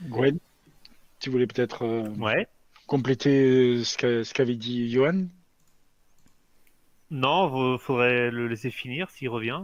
Gwen, 0.08 0.39
tu 1.20 1.31
voulais 1.31 1.47
peut-être 1.47 1.84
euh, 1.84 2.08
Ouais. 2.18 2.47
compléter 2.86 3.78
euh, 3.78 3.84
ce 3.84 3.97
qu'a- 3.99 4.24
ce 4.24 4.32
qu'avait 4.34 4.57
dit 4.57 4.90
Johan? 4.90 5.26
Non, 7.10 7.74
il 7.74 7.78
faudrait 7.81 8.31
le 8.31 8.47
laisser 8.47 8.70
finir 8.70 9.10
s'il 9.10 9.28
revient. 9.28 9.62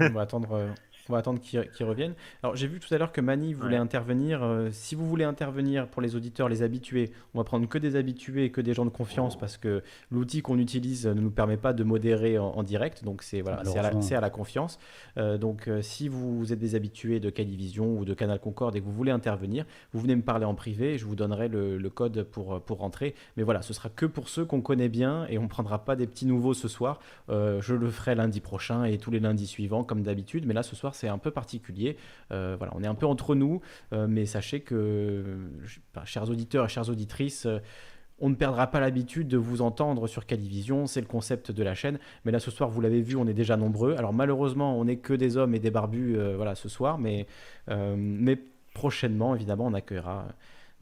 On 0.00 0.10
va 0.10 0.22
attendre, 0.22 0.52
euh, 0.52 0.68
on 1.10 1.12
va 1.12 1.18
attendre 1.18 1.40
qu'il 1.40 1.68
qu'il 1.70 1.84
revienne. 1.86 2.14
Alors, 2.42 2.54
j'ai 2.54 2.68
vu 2.68 2.78
tout 2.78 2.92
à 2.94 2.98
l'heure 2.98 3.10
que 3.10 3.20
Mani 3.20 3.52
voulait 3.52 3.70
Ouais. 3.74 3.76
intervenir. 3.76 4.42
Euh, 4.44 4.68
si 4.70 4.94
vous 4.94 5.08
voulez 5.08 5.24
intervenir 5.24 5.88
pour 5.88 6.02
les 6.02 6.14
auditeurs, 6.14 6.48
les 6.48 6.62
habitués, 6.62 7.10
on 7.34 7.38
va 7.38 7.44
prendre 7.44 7.68
que 7.68 7.78
des 7.78 7.96
habitués 7.96 8.44
et 8.44 8.50
que 8.50 8.60
des 8.60 8.74
gens 8.74 8.84
de 8.84 8.90
confiance 8.90 9.36
parce 9.36 9.56
que 9.56 9.82
l'outil 10.12 10.40
qu'on 10.42 10.58
utilise 10.58 11.06
ne 11.06 11.20
nous 11.20 11.30
permet 11.30 11.56
pas 11.56 11.72
de 11.72 11.82
modérer 11.82 12.38
en, 12.38 12.46
en 12.46 12.62
direct. 12.62 13.02
Donc, 13.04 13.22
c'est 13.22 13.40
voilà, 13.40 13.58
à, 13.58 14.16
à 14.18 14.20
la 14.20 14.30
confiance. 14.30 14.78
Euh, 15.18 15.36
donc, 15.36 15.66
euh, 15.68 15.82
si 15.82 16.08
vous 16.08 16.52
êtes 16.52 16.58
des 16.60 16.74
habitués 16.76 17.18
de 17.18 17.28
Calivision 17.30 17.98
ou 17.98 18.04
de 18.04 18.14
Canal 18.14 18.38
Concorde 18.38 18.76
et 18.76 18.80
que 18.80 18.84
vous 18.84 18.92
voulez 18.92 19.10
intervenir, 19.12 19.64
vous 19.92 20.00
venez 20.00 20.14
me 20.14 20.22
parler 20.22 20.44
en 20.44 20.54
privé 20.54 20.94
et 20.94 20.98
je 20.98 21.06
vous 21.06 21.16
donnerai 21.16 21.48
le, 21.48 21.76
le 21.76 21.90
code 21.90 22.22
pour, 22.22 22.60
pour 22.60 22.78
rentrer. 22.78 23.14
Mais 23.36 23.42
voilà, 23.42 23.62
ce 23.62 23.72
sera 23.72 23.88
que 23.88 24.06
pour 24.06 24.28
ceux 24.28 24.44
qu'on 24.44 24.60
connaît 24.60 24.88
bien 24.88 25.26
et 25.28 25.38
on 25.38 25.42
ne 25.42 25.48
prendra 25.48 25.84
pas 25.84 25.96
des 25.96 26.06
petits 26.06 26.26
nouveaux 26.26 26.54
ce 26.54 26.68
soir. 26.68 27.00
Je 27.28 27.74
le 27.74 27.90
ferai 27.90 28.14
lundi 28.14 28.40
prochain 28.40 28.84
et 28.84 28.98
tous 28.98 29.10
les 29.10 29.20
lundis 29.20 29.46
suivants, 29.46 29.82
comme 29.84 30.02
d'habitude. 30.02 30.44
Mais 30.46 30.54
là, 30.54 30.62
ce 30.62 30.76
soir, 30.76 30.94
c'est 31.00 31.08
un 31.08 31.18
peu 31.18 31.30
particulier. 31.30 31.96
Euh, 32.30 32.56
voilà, 32.58 32.72
on 32.76 32.82
est 32.82 32.86
un 32.86 32.94
peu 32.94 33.06
entre 33.06 33.34
nous, 33.34 33.60
euh, 33.92 34.06
mais 34.08 34.26
sachez 34.26 34.60
que, 34.60 35.38
chers 36.04 36.28
auditeurs 36.28 36.66
et 36.66 36.68
chères 36.68 36.88
auditrices, 36.88 37.46
euh, 37.46 37.58
on 38.22 38.28
ne 38.28 38.34
perdra 38.34 38.66
pas 38.66 38.80
l'habitude 38.80 39.28
de 39.28 39.38
vous 39.38 39.62
entendre 39.62 40.06
sur 40.06 40.26
Calivision, 40.26 40.86
c'est 40.86 41.00
le 41.00 41.06
concept 41.06 41.52
de 41.52 41.62
la 41.62 41.74
chaîne. 41.74 41.98
Mais 42.26 42.32
là, 42.32 42.38
ce 42.38 42.50
soir, 42.50 42.68
vous 42.68 42.82
l'avez 42.82 43.00
vu, 43.00 43.16
on 43.16 43.26
est 43.26 43.34
déjà 43.34 43.56
nombreux. 43.56 43.94
Alors, 43.96 44.12
malheureusement, 44.12 44.78
on 44.78 44.84
n'est 44.84 44.98
que 44.98 45.14
des 45.14 45.38
hommes 45.38 45.54
et 45.54 45.58
des 45.58 45.70
barbus 45.70 46.18
voilà, 46.36 46.54
ce 46.54 46.68
soir, 46.68 46.98
mais, 46.98 47.26
mais 47.66 48.38
prochainement, 48.74 49.34
évidemment, 49.34 49.64
on 49.68 49.72
accueillera 49.72 50.26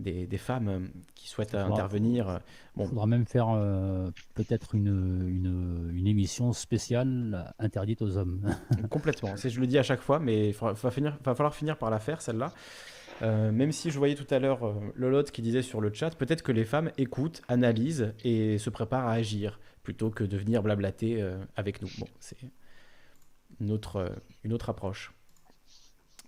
des, 0.01 0.27
des 0.27 0.39
femmes 0.39 0.69
euh, 0.69 0.81
qui 1.15 1.29
souhaitent 1.29 1.51
Faudra- 1.53 1.67
intervenir. 1.67 2.29
euh, 2.29 2.39
Il 2.77 2.79
Bon, 2.79 2.87
faudra 2.89 3.07
même 3.07 3.27
faire 3.27 3.49
euh, 3.51 4.11
peut-être 4.35 4.75
une, 4.75 4.87
une, 5.29 5.91
une 5.95 6.07
émission 6.07 6.53
spéciale 6.53 7.53
interdite 7.59 8.03
aux 8.03 8.17
hommes. 8.17 8.41
Complètement. 8.91 9.35
Je 9.37 9.61
le 9.61 9.67
dis 9.67 9.79
à 9.79 9.83
chaque 9.83 10.01
fois, 10.01 10.19
mais 10.21 10.51
il 10.51 10.55
va, 10.55 10.75
falloir 10.75 11.55
finir 11.55 11.77
par 11.77 11.91
la 11.91 11.99
faire, 11.99 12.23
celle-là. 12.23 12.53
Euh, 13.23 13.51
même 13.51 13.73
si 13.73 13.91
je 13.91 13.99
voyais 13.99 14.15
tout 14.15 14.33
à 14.33 14.39
l'heure 14.39 14.65
euh, 14.65 14.75
Lolotte 14.95 15.33
qui 15.33 15.43
disait 15.43 15.63
sur 15.63 15.81
le 15.81 15.93
chat, 15.93 16.11
peut-être 16.17 16.43
que 16.43 16.53
les 16.53 16.65
femmes 16.65 16.93
écoutent, 16.99 17.43
analysent 17.49 18.13
et 18.23 18.59
se 18.59 18.71
préparent 18.71 19.09
à 19.09 19.13
agir 19.15 19.59
plutôt 19.83 20.11
que 20.11 20.23
de 20.23 20.37
venir 20.37 20.63
blablater 20.63 21.21
euh, 21.21 21.37
avec 21.57 21.83
nous. 21.83 21.89
Bon, 21.99 22.07
c'est 22.21 22.37
une 23.61 23.73
autre, 23.73 23.97
euh, 23.97 24.09
une 24.45 24.53
autre 24.53 24.71
approche. 24.71 25.13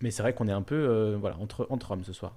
Mais 0.01 0.11
c'est 0.11 0.21
vrai 0.21 0.33
qu'on 0.33 0.49
est 0.49 0.51
un 0.53 0.63
peu 0.63 0.75
euh, 0.75 1.15
voilà, 1.17 1.37
entre, 1.37 1.65
entre 1.69 1.91
hommes 1.91 2.03
ce 2.03 2.11
soir. 2.11 2.35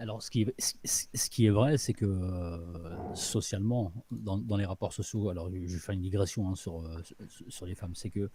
Alors, 0.00 0.22
ce 0.22 0.30
qui 0.30 0.42
est, 0.42 0.54
ce- 0.86 1.28
qui 1.28 1.44
est 1.44 1.50
vrai, 1.50 1.76
c'est 1.76 1.92
que 1.92 2.06
euh, 2.06 3.14
socialement, 3.14 3.92
dans, 4.10 4.38
dans 4.38 4.56
les 4.56 4.64
rapports 4.64 4.94
sociaux, 4.94 5.28
alors 5.28 5.50
je 5.50 5.58
vais 5.58 5.68
faire 5.68 5.94
une 5.94 6.00
digression 6.00 6.48
hein, 6.48 6.54
sur, 6.54 6.80
euh, 6.82 7.02
sur- 7.28 7.44
sur 7.52 7.66
les 7.66 7.74
femmes, 7.74 7.94
c'est 7.94 8.08
que 8.08 8.30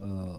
euh, 0.00 0.36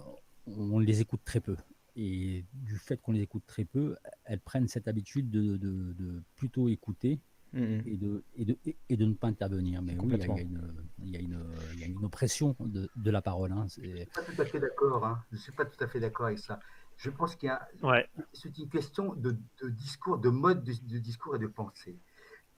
on 0.48 0.80
les 0.80 1.01
écoute 1.01 1.19
très 1.25 1.41
peu. 1.41 1.58
Et 1.98 2.45
du 2.53 2.77
fait 2.77 2.95
qu'on 3.01 3.11
les 3.11 3.22
écoute 3.24 3.43
très 3.45 3.66
peu, 3.66 3.98
elles 4.24 4.40
prennent 4.40 4.69
cette 4.69 4.88
habitude 4.88 5.30
de, 5.30 5.58
de- 5.58 5.91
de 5.93 6.24
plutôt 6.38 6.69
écouter 6.69 7.19
Mhm. 7.51 7.82
et 7.88 7.98
de, 7.98 8.24
et 8.35 8.45
de, 8.45 8.58
et- 8.90 8.95
de 8.95 9.06
ne 9.06 9.16
pas 9.16 9.27
intervenir. 9.27 9.82
Mais 9.82 9.98
oui, 9.99 10.14
il 10.14 10.24
y 10.24 10.27
y, 10.27 10.32
a 10.32 10.41
une- 10.41 10.72
il 11.03 11.09
y 11.09 11.17
a 11.17 11.19
une- 11.19 11.43
il 11.74 11.80
y 11.80 11.83
a 11.83 11.88
une 11.88 12.06
oppression 12.06 12.56
de, 12.59 12.90
de 12.95 13.11
la 13.11 13.22
parole. 13.24 13.51
hein. 13.51 13.66
Je 13.75 13.82
ne 13.82 13.95
suis 13.98 14.06
pas 14.06 14.22
tout 14.22 14.41
à 14.41 14.45
fait 14.45 14.59
d'accord. 14.59 15.06
hein. 15.06 15.24
Je 15.32 15.35
ne 15.35 15.41
suis 15.41 15.51
pas 15.51 15.66
tout 15.66 15.83
à 15.83 15.88
fait 15.88 15.99
d'accord 15.99 16.27
avec 16.27 16.38
ça. 16.40 16.59
Je 17.00 17.10
pense 17.10 17.36
qu'il 17.36 17.48
y 17.48 17.50
a. 17.50 17.68
Ouais. 17.82 18.08
C'est 18.34 18.58
une 18.58 18.69
question 18.69 19.14
de, 19.16 19.36
de 19.61 19.69
discours, 19.69 20.18
de 20.18 20.30
mode 20.30 20.64
de, 20.64 20.74
de 20.94 21.00
discours 21.00 21.36
et 21.36 21.40
de 21.40 21.48
pensée. 21.48 21.98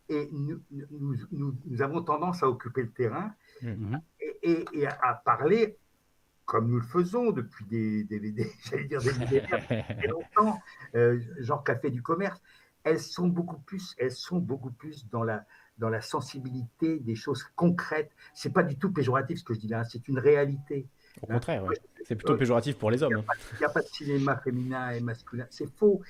Et 0.10 0.28
nous, 0.34 0.60
nous, 0.72 1.16
nous- 1.32 1.56
nous 1.66 1.82
avons 1.82 2.02
tendance 2.02 2.42
à 2.44 2.50
occuper 2.50 2.82
le 2.82 2.92
terrain 2.92 3.34
Mhm. 3.62 4.02
et, 4.20 4.40
et- 4.42 4.66
et 4.74 4.88
à, 4.88 4.98
à 5.04 5.14
parler 5.14 5.78
comme 6.46 6.70
nous 6.70 6.80
le 6.80 6.86
faisons 6.86 7.32
depuis 7.32 7.66
des, 7.66 8.04
des, 8.06 8.20
des- 8.20 8.52
j'allais 8.66 8.86
dire 8.86 9.02
des 9.02 9.14
millénaires, 9.14 9.68
très 10.00 10.08
longtemps, 10.08 10.60
euh, 10.96 11.20
genre 11.40 11.64
café 11.64 11.92
du 11.92 12.02
commerce. 12.02 12.42
Elles 12.84 13.00
sont 13.00 13.28
beaucoup 13.28 13.60
plus, 13.60 13.94
elles 14.00 14.12
sont 14.12 14.40
beaucoup 14.40 14.72
plus 14.72 15.08
dans 15.10 15.24
la 15.24 15.46
dans 15.78 15.90
la 15.90 16.02
sensibilité 16.02 17.00
des 17.00 17.16
choses 17.16 17.44
concrètes. 17.56 18.12
C'est 18.34 18.52
pas 18.54 18.62
du 18.64 18.76
tout 18.78 18.92
péjoratif 18.92 19.40
ce 19.40 19.44
que 19.44 19.54
je 19.54 19.60
dis 19.60 19.68
là, 19.68 19.84
c'est 19.84 20.08
une 20.08 20.20
réalité. 20.20 20.88
Au 21.22 21.28
contraire, 21.28 21.64
ouais. 21.66 21.76
c'est 22.06 22.16
plutôt 22.16 22.36
péjoratif 22.38 22.78
pour 22.78 22.92
les 22.92 23.04
hommes. 23.04 23.16
hein. 23.16 23.34
Il 23.54 23.58
n'y 23.60 23.66
a 23.66 23.70
pas 23.70 23.82
de 23.82 23.88
cinéma 23.88 24.38
féminin 24.38 24.92
et 24.92 25.00
masculin. 25.02 25.46
C'est 25.50 25.70
faux. 25.76 26.02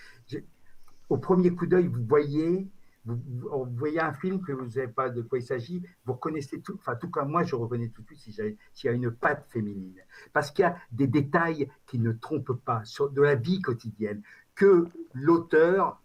Au 1.10 1.18
premier 1.18 1.54
coup 1.54 1.66
d'œil, 1.66 1.88
vous 1.88 2.06
voyez, 2.06 2.70
vous, 3.04 3.16
vous 3.16 3.66
voyez 3.76 4.00
un 4.00 4.14
film 4.14 4.42
que 4.42 4.52
vous 4.54 4.66
ne 4.66 4.70
savez 4.70 4.88
pas 4.88 5.10
de 5.10 5.22
quoi 5.22 5.40
il 5.40 5.44
s'agit, 5.44 5.84
vous 6.06 6.14
reconnaissez 6.14 6.62
tout, 6.62 6.76
enfin 6.76 6.96
tout 6.96 7.10
comme 7.10 7.30
moi, 7.32 7.44
je 7.44 7.56
reconnais 7.56 7.90
tout 7.90 8.02
de 8.04 8.08
suite 8.08 8.20
si 8.20 8.32
s'il 8.32 8.88
y 8.88 8.88
a 8.90 8.92
une 8.94 9.12
patte 9.12 9.46
féminine. 9.50 10.00
Parce 10.32 10.52
qu'il 10.52 10.64
y 10.64 10.68
a 10.68 10.78
des 10.92 11.08
détails 11.08 11.70
qui 11.88 12.00
ne 12.00 12.12
trompent 12.14 12.64
pas 12.64 12.86
sur 12.86 13.10
de 13.10 13.22
la 13.22 13.36
vie 13.36 13.60
quotidienne 13.62 14.22
que 14.56 14.88
l'auteur, 15.14 16.02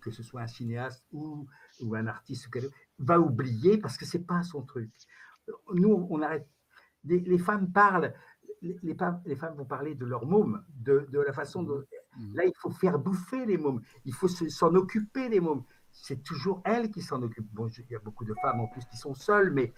que 0.00 0.10
ce 0.10 0.22
soit 0.22 0.40
un 0.40 0.46
cinéaste 0.46 1.04
ou, 1.12 1.46
ou 1.80 1.94
un 1.94 2.06
artiste, 2.06 2.48
va 2.98 3.20
oublier 3.20 3.78
parce 3.78 3.96
que 3.96 4.06
c'est 4.06 4.26
pas 4.26 4.42
son 4.42 4.62
truc. 4.62 4.90
Nous, 5.72 6.06
on 6.10 6.20
arrête. 6.22 6.48
Les, 7.04 7.20
les 7.20 7.38
femmes 7.38 7.70
parlent 7.70 8.12
les, 8.62 8.76
les 8.82 8.94
femmes, 8.94 9.20
les 9.26 9.36
femmes 9.36 9.54
vont 9.56 9.64
parler 9.64 9.94
de 9.94 10.04
leurs 10.04 10.26
mômes, 10.26 10.62
de, 10.84 11.06
de 11.10 11.20
la 11.20 11.32
façon 11.32 11.62
dont. 11.62 11.82
Mhm. 12.18 12.34
Là, 12.36 12.44
il 12.46 12.52
faut 12.56 12.70
faire 12.70 12.98
bouffer 12.98 13.46
les 13.46 13.56
mômes, 13.58 13.82
il 14.04 14.12
faut 14.14 14.28
se- 14.28 14.48
s'en 14.48 14.74
occuper 14.74 15.28
des 15.28 15.40
mômes. 15.40 15.62
C'est 15.90 16.22
toujours 16.22 16.62
elles 16.64 16.90
qui 16.90 17.02
s'en 17.02 17.22
occupent. 17.22 17.52
Bon, 17.52 17.66
il 17.68 17.84
y 17.90 17.94
a 17.96 17.98
beaucoup 17.98 18.24
de 18.24 18.34
femmes 18.42 18.60
en 18.60 18.68
plus 18.68 18.84
qui 18.86 18.96
sont 18.96 19.14
seules, 19.14 19.50
mais 19.50 19.72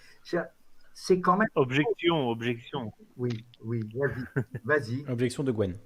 c'est 0.92 1.20
quand 1.20 1.36
même. 1.36 1.48
Objection, 1.54 2.28
objection. 2.28 2.92
Oui, 3.16 3.44
oui, 3.64 3.80
vas-y. 3.94 4.44
Vas-y. 4.64 5.04
Objection 5.08 5.44
de 5.44 5.52
Gwen. 5.52 5.76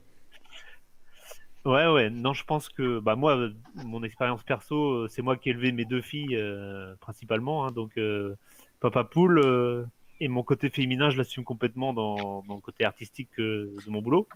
Ouais, 1.64 1.86
ouais. 1.90 2.10
Non, 2.10 2.34
je 2.34 2.44
pense 2.44 2.68
que 2.68 2.98
bah 2.98 3.16
moi, 3.16 3.48
mon 3.84 4.02
expérience 4.02 4.42
perso, 4.42 5.04
euh, 5.04 5.08
c'est 5.08 5.22
moi 5.22 5.36
qui 5.36 5.48
ai 5.48 5.52
élevé 5.52 5.72
mes 5.72 5.84
deux 5.86 6.02
filles 6.02 6.36
euh, 6.36 6.94
principalement. 7.00 7.64
hein, 7.66 7.70
donc, 7.70 7.96
euh, 7.96 8.34
papa 8.80 9.04
poule 9.04 9.38
euh, 9.38 9.84
et 10.24 10.28
mon 10.28 10.42
côté 10.42 10.70
féminin, 10.70 11.10
je 11.10 11.18
l'assume 11.18 11.44
complètement 11.44 11.92
dans, 11.92 12.42
dans 12.48 12.54
le 12.54 12.60
côté 12.60 12.84
artistique 12.84 13.28
euh, 13.38 13.76
de 13.84 13.90
mon 13.90 14.00
boulot. 14.00 14.26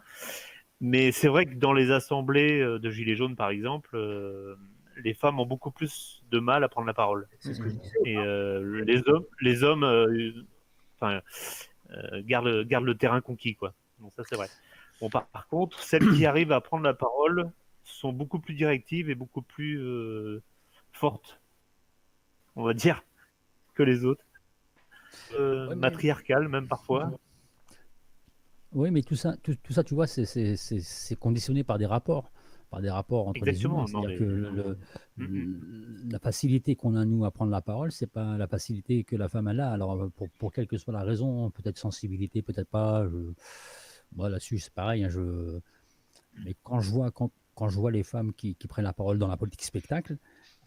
Mais 0.80 1.12
c'est 1.12 1.28
vrai 1.28 1.46
que 1.46 1.54
dans 1.54 1.72
les 1.72 1.90
assemblées 1.90 2.60
euh, 2.60 2.78
de 2.78 2.90
gilets 2.90 3.16
jaunes, 3.16 3.36
par 3.36 3.48
exemple, 3.48 3.90
euh, 3.94 4.54
les 5.02 5.14
femmes 5.14 5.40
ont 5.40 5.46
beaucoup 5.46 5.70
plus 5.70 6.22
de 6.30 6.38
mal 6.38 6.62
à 6.62 6.68
prendre 6.68 6.86
la 6.86 6.92
parole. 6.94 7.26
C'est 7.40 7.54
ce 7.54 7.62
que 7.62 7.70
je 7.70 7.74
disais. 7.74 7.98
Et 8.04 8.18
euh, 8.18 8.84
les 8.84 9.02
hommes, 9.08 9.24
les 9.40 9.62
hommes, 9.64 9.84
euh, 9.84 10.32
enfin, 10.96 11.20
euh, 11.90 12.22
gardent, 12.24 12.64
gardent 12.64 12.84
le 12.84 12.96
terrain 12.96 13.22
conquis, 13.22 13.54
quoi. 13.54 13.72
Donc 14.00 14.12
ça, 14.14 14.24
c'est 14.28 14.36
vrai. 14.36 14.48
Bon, 15.00 15.08
par, 15.08 15.26
par 15.28 15.48
contre, 15.48 15.80
celles 15.80 16.08
qui 16.10 16.26
arrivent 16.26 16.52
à 16.52 16.60
prendre 16.60 16.84
la 16.84 16.94
parole 16.94 17.50
sont 17.82 18.12
beaucoup 18.12 18.40
plus 18.40 18.54
directives 18.54 19.08
et 19.08 19.14
beaucoup 19.14 19.42
plus 19.42 19.80
euh, 19.80 20.42
fortes, 20.92 21.40
on 22.56 22.62
va 22.62 22.74
dire, 22.74 23.02
que 23.74 23.82
les 23.82 24.04
autres. 24.04 24.22
Euh, 25.38 25.64
Ouais, 25.68 25.74
mais- 25.74 25.80
Matriarcales, 25.80 26.48
même 26.48 26.68
parfois. 26.68 27.18
Oui, 28.72 28.90
mais 28.90 29.02
tout 29.02 29.16
ça, 29.16 29.36
tout, 29.42 29.54
tout 29.62 29.72
ça, 29.72 29.82
tu 29.82 29.94
vois, 29.94 30.06
c'est- 30.06 30.26
c'est 30.26 30.56
c'est- 30.56 30.80
c'est 30.80 31.16
conditionné 31.16 31.64
par 31.64 31.78
des 31.78 31.86
rapports, 31.86 32.30
par 32.70 32.82
des 32.82 32.90
rapports 32.90 33.26
entre 33.28 33.38
Exactement, 33.38 33.84
les 33.86 33.90
humains. 33.92 34.00
C'est-à-dire 34.02 34.08
mais- 34.10 34.16
que 34.18 34.24
le- 34.24 34.78
le- 35.26 36.10
la 36.10 36.18
facilité 36.18 36.76
qu'on 36.76 36.94
a 36.94 37.04
nous 37.06 37.24
à 37.24 37.30
prendre 37.30 37.50
la 37.50 37.62
parole, 37.62 37.92
c'est 37.92 38.06
pas 38.06 38.36
la 38.36 38.46
facilité 38.46 39.04
que 39.04 39.16
la 39.16 39.28
femme 39.30 39.48
elle 39.48 39.60
a. 39.60 39.70
Alors 39.72 40.10
pour, 40.16 40.28
pour 40.38 40.52
quelle 40.52 40.66
que 40.66 40.76
soit 40.76 40.92
la 40.92 41.02
raison, 41.02 41.50
peut-être 41.50 41.78
sensibilité, 41.78 42.42
peut-être 42.42 42.68
pas. 42.68 43.06
Je... 43.08 43.32
Moi 44.16 44.28
là-dessus 44.28 44.58
c'est 44.58 44.72
pareil. 44.74 45.04
hein, 45.04 45.08
je... 45.08 45.60
Mais 46.44 46.54
quand 46.62 46.80
je 46.80 46.90
vois 46.90 47.10
quand, 47.10 47.30
quand 47.54 47.68
je 47.70 47.76
vois 47.76 47.90
les 47.90 48.02
femmes 48.02 48.32
qui, 48.34 48.54
qui 48.54 48.68
prennent 48.68 48.84
la 48.84 48.92
parole 48.92 49.18
dans 49.18 49.28
la 49.28 49.36
politique 49.38 49.62
spectacle, 49.64 50.18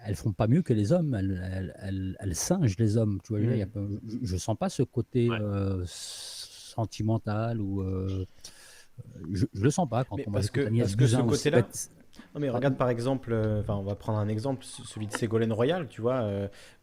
elles 0.05 0.15
font 0.15 0.31
pas 0.33 0.47
mieux 0.47 0.61
que 0.61 0.73
les 0.73 0.91
hommes. 0.91 1.13
Elles, 1.15 1.41
elles, 1.53 1.75
elles- 1.79 2.17
elles 2.19 2.35
singent 2.35 2.77
les 2.77 2.97
hommes. 2.97 3.19
Tu 3.23 3.33
vois, 3.33 3.41
je 3.41 3.45
y 3.55 3.61
a 3.61 3.67
je, 3.75 4.17
je 4.23 4.37
sens 4.37 4.57
pas 4.57 4.69
ce 4.69 4.83
côté 4.83 5.29
Ouais. 5.29 5.37
euh, 5.39 5.83
sentimental 5.85 7.59
ou 7.61 7.81
euh, 7.81 8.25
je, 9.31 9.45
je 9.53 9.61
le 9.63 9.69
sens 9.71 9.87
pas 9.89 10.03
quand 10.03 10.17
Mais 10.17 10.23
on 10.27 10.31
va 10.31 10.39
parce 10.39 10.49
que- 10.49 10.61
parce 10.79 10.95
que 10.95 11.07
ce 11.07 11.17
côté-là. 11.21 11.67
Non 12.35 12.41
mais 12.41 12.49
regarde 12.49 12.75
par 12.77 12.89
exemple, 12.89 13.31
euh, 13.33 13.61
enfin 13.61 13.75
on 13.75 13.83
va 13.83 13.95
prendre 13.95 14.19
un 14.19 14.27
exemple, 14.27 14.63
celui 14.65 15.07
de 15.07 15.13
Ségolène 15.13 15.53
Royal, 15.53 15.87
tu 15.87 16.01
vois, 16.01 16.21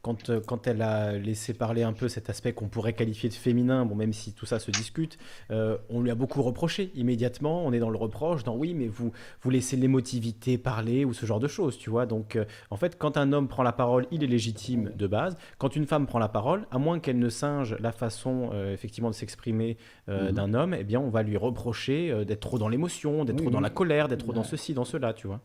quand, 0.03 0.31
euh, 0.31 0.41
quand 0.41 0.67
elle 0.67 0.83
a 0.83 1.13
laissé 1.19 1.55
parler 1.55 1.83
un 1.83 1.93
peu 1.93 2.09
cet 2.09 2.31
aspect 2.31 2.53
qu'on 2.53 2.69
pourrait 2.69 2.93
qualifier 2.93 3.29
de 3.29 3.35
féminin, 3.35 3.85
bon 3.85 3.95
même 3.95 4.13
si 4.13 4.33
tout 4.33 4.47
ça 4.47 4.59
se 4.59 4.71
discute, 4.71 5.19
euh, 5.51 5.77
on 5.91 6.01
lui 6.03 6.11
a 6.11 6.15
beaucoup 6.15 6.43
reproché 6.43 6.91
immédiatement, 6.95 7.65
on 7.67 7.73
est 7.73 7.79
dans 7.81 7.91
le 7.91 7.99
reproche, 7.99 8.45
dans 8.45 8.55
oui 8.57 8.75
mais 8.75 8.87
vous, 8.87 9.13
vous 9.43 9.51
laissez 9.51 9.77
l'émotivité 9.77 10.57
parler 10.59 11.05
ou 11.05 11.13
ce 11.13 11.27
genre 11.27 11.41
de 11.41 11.49
choses, 11.49 11.79
tu 11.79 11.91
vois, 11.91 12.07
donc 12.07 12.37
euh, 12.37 12.45
en 12.71 12.77
fait 12.77 12.97
quand 12.97 13.17
un 13.17 13.33
homme 13.33 13.49
prend 13.49 13.63
la 13.63 13.73
parole, 13.73 14.07
il 14.11 14.23
est 14.23 14.29
légitime 14.29 14.93
de 14.97 15.07
base, 15.07 15.37
quand 15.59 15.75
une 15.75 15.87
femme 15.87 16.07
prend 16.07 16.19
la 16.21 16.29
parole, 16.29 16.67
à 16.71 16.79
moins 16.79 17.01
qu'elle 17.01 17.19
ne 17.19 17.29
singe 17.29 17.77
la 17.81 17.93
façon 17.93 18.51
euh, 18.53 18.73
effectivement 18.73 19.11
de 19.11 19.15
s'exprimer 19.15 19.77
Mhm. 20.07 20.33
d'un 20.33 20.55
homme, 20.55 20.75
eh 20.75 20.85
bien 20.85 21.01
on 21.01 21.11
va 21.11 21.23
lui 21.23 21.37
reprocher 21.37 22.25
d'être 22.25 22.41
trop 22.41 22.59
dans 22.59 22.69
l'émotion, 22.69 23.25
d'être 23.25 23.37
Oui, 23.37 23.43
trop 23.43 23.51
dans 23.51 23.59
oui. 23.59 23.63
la 23.65 23.71
colère, 23.71 24.09
d'être 24.09 24.21
trop 24.25 24.33
dans 24.33 24.43
ceci, 24.43 24.73
dans 24.73 24.85
cela, 24.85 25.13
tu 25.13 25.27
vois. 25.27 25.41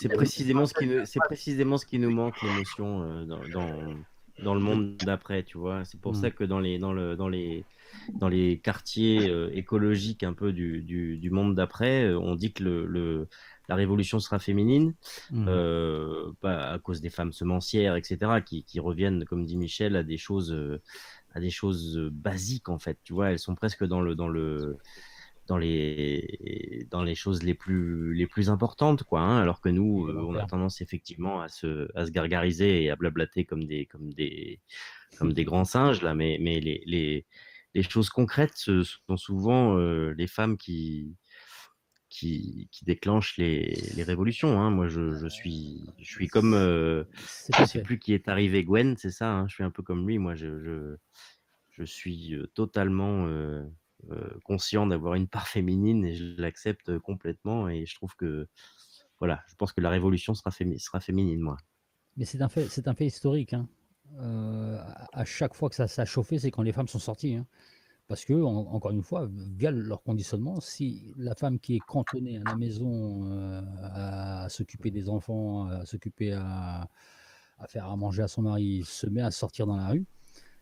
C'est 0.00 0.08
précisément 0.08 0.66
ce 0.66 0.74
qui 0.74 0.86
nous, 0.86 1.04
c'est 1.04 1.20
précisément 1.20 1.78
ce 1.78 1.86
qui 1.86 1.98
nous 1.98 2.10
manque 2.10 2.40
l'émotion 2.42 3.02
euh, 3.02 3.24
dans, 3.24 3.40
dans, 3.48 3.94
dans 4.42 4.54
le 4.54 4.60
monde 4.60 4.96
d'après, 4.98 5.42
tu 5.42 5.58
vois. 5.58 5.84
C'est 5.84 6.00
pour 6.00 6.12
Mm. 6.12 6.20
ça 6.20 6.30
que 6.30 6.44
dans 6.44 6.60
les 6.60 6.78
dans 6.78 6.92
le 6.92 7.16
dans 7.16 7.28
les 7.28 7.64
dans 8.14 8.28
les 8.28 8.58
quartiers 8.58 9.28
euh, 9.30 9.50
écologiques 9.52 10.22
un 10.22 10.34
peu 10.34 10.52
du, 10.52 10.82
du, 10.82 11.16
du 11.18 11.30
monde 11.30 11.54
d'après, 11.54 12.04
euh, 12.04 12.18
on 12.18 12.34
dit 12.34 12.52
que 12.52 12.62
le, 12.62 12.86
le 12.86 13.28
la 13.68 13.74
révolution 13.74 14.18
sera 14.18 14.38
féminine, 14.38 14.94
euh, 15.34 16.32
pas 16.40 16.70
à 16.70 16.78
cause 16.78 17.02
des 17.02 17.10
femmes 17.10 17.32
semencières, 17.32 17.96
etc., 17.96 18.40
qui, 18.44 18.64
qui 18.64 18.80
reviennent, 18.80 19.24
comme 19.26 19.44
dit 19.44 19.58
Michel, 19.58 19.94
à 19.96 20.02
des 20.02 20.16
choses 20.16 20.56
à 21.34 21.40
des 21.40 21.50
choses 21.50 21.98
basiques 22.12 22.68
en 22.70 22.78
fait. 22.78 22.98
Tu 23.04 23.12
vois, 23.12 23.30
elles 23.30 23.38
sont 23.38 23.54
presque 23.54 23.84
dans 23.84 24.00
le 24.00 24.14
dans 24.14 24.28
le 24.28 24.78
dans 25.48 25.56
les 25.58 26.86
dans 26.90 27.02
les 27.02 27.14
choses 27.14 27.42
les 27.42 27.54
plus 27.54 28.14
les 28.14 28.26
plus 28.26 28.50
importantes 28.50 29.02
quoi 29.02 29.20
hein, 29.20 29.38
alors 29.40 29.60
que 29.60 29.70
nous 29.70 30.06
euh, 30.06 30.22
on 30.28 30.34
a 30.34 30.44
tendance 30.46 30.80
effectivement 30.82 31.40
à 31.40 31.48
se 31.48 31.88
à 31.96 32.06
se 32.06 32.10
gargariser 32.10 32.84
et 32.84 32.90
à 32.90 32.96
blablater 32.96 33.44
comme 33.46 33.64
des 33.64 33.86
comme 33.86 34.12
des 34.12 34.60
comme 35.18 35.32
des 35.32 35.44
grands 35.44 35.64
singes 35.64 36.02
là 36.02 36.14
mais 36.14 36.38
mais 36.40 36.60
les 36.60 36.82
les 36.86 37.26
les 37.74 37.82
choses 37.82 38.10
concrètes 38.10 38.54
ce 38.56 38.82
sont 38.82 39.16
souvent 39.16 39.76
euh, 39.78 40.14
les 40.16 40.26
femmes 40.26 40.56
qui 40.58 41.16
qui, 42.10 42.68
qui 42.72 42.86
déclenchent 42.86 43.36
les, 43.36 43.74
les 43.94 44.02
révolutions. 44.02 44.58
Hein. 44.58 44.70
Moi, 44.70 44.88
je, 44.88 45.12
je 45.18 45.28
suis, 45.28 45.84
je 45.98 46.10
suis 46.10 46.26
comme, 46.26 46.54
euh, 46.54 47.04
je 47.52 47.52
tout 47.52 47.66
sais 47.66 47.82
plus 47.82 47.98
qui 47.98 48.14
est 48.14 48.28
arrivé, 48.28 48.64
Gwen, 48.64 48.96
c'est 48.96 49.10
ça. 49.10 49.30
hein. 49.30 49.46
Je 49.46 49.54
suis 49.54 49.62
un 49.64 49.70
peu 49.70 49.82
comme 49.82 50.08
lui. 50.08 50.18
Moi, 50.18 50.34
je, 50.34 50.58
je, 50.58 50.96
je 51.70 51.84
suis 51.84 52.34
totalement 52.54 53.26
conscient 54.44 54.86
d'avoir 54.86 55.14
une 55.14 55.28
part 55.28 55.48
féminine 55.48 56.04
et 56.04 56.14
je 56.14 56.40
l'accepte 56.40 56.98
complètement. 56.98 57.68
Et 57.68 57.86
je 57.86 57.94
trouve 57.94 58.14
que, 58.16 58.48
voilà, 59.18 59.42
je 59.48 59.54
pense 59.56 59.72
que 59.72 59.80
la 59.80 59.90
révolution 59.90 60.34
sera, 60.34 60.50
fémi- 60.50 60.78
sera 60.78 61.00
féminine, 61.00 61.40
moi. 61.40 61.56
Mais 62.16 62.24
c'est 62.24 62.42
un 62.42 62.48
fait, 62.48 62.66
c'est 62.68 62.88
un 62.88 62.94
fait 62.94 63.06
historique. 63.06 63.52
hein. 63.54 63.68
Euh, 64.20 64.78
à 65.12 65.24
chaque 65.24 65.54
fois 65.54 65.68
que 65.68 65.74
ça, 65.74 65.84
a 65.84 66.04
chauffé, 66.04 66.38
c'est 66.38 66.50
quand 66.50 66.62
les 66.62 66.72
femmes 66.72 66.88
sont 66.88 66.98
sorties. 66.98 67.36
hein. 67.36 67.46
Parce 68.08 68.24
que, 68.24 68.32
en- 68.32 68.72
encore 68.72 68.90
une 68.90 69.02
fois, 69.02 69.28
via 69.30 69.70
leur 69.70 70.02
conditionnement, 70.02 70.60
si 70.60 71.12
la 71.18 71.34
femme 71.34 71.58
qui 71.58 71.76
est 71.76 71.80
cantonnée 71.80 72.38
à 72.38 72.44
la 72.44 72.54
maison 72.54 73.30
euh, 73.30 73.60
à, 73.82 74.48
s'occuper 74.48 74.90
des 74.90 75.10
enfants, 75.10 75.68
à 75.68 75.84
s'occuper 75.84 76.32
à 76.32 76.88
faire 77.68 77.86
à 77.86 77.96
manger 77.96 78.22
à 78.22 78.28
son 78.28 78.42
mari, 78.42 78.82
se 78.84 79.06
met 79.06 79.20
à 79.20 79.30
sortir 79.30 79.66
dans 79.66 79.76
la 79.76 79.88
rue, 79.88 80.06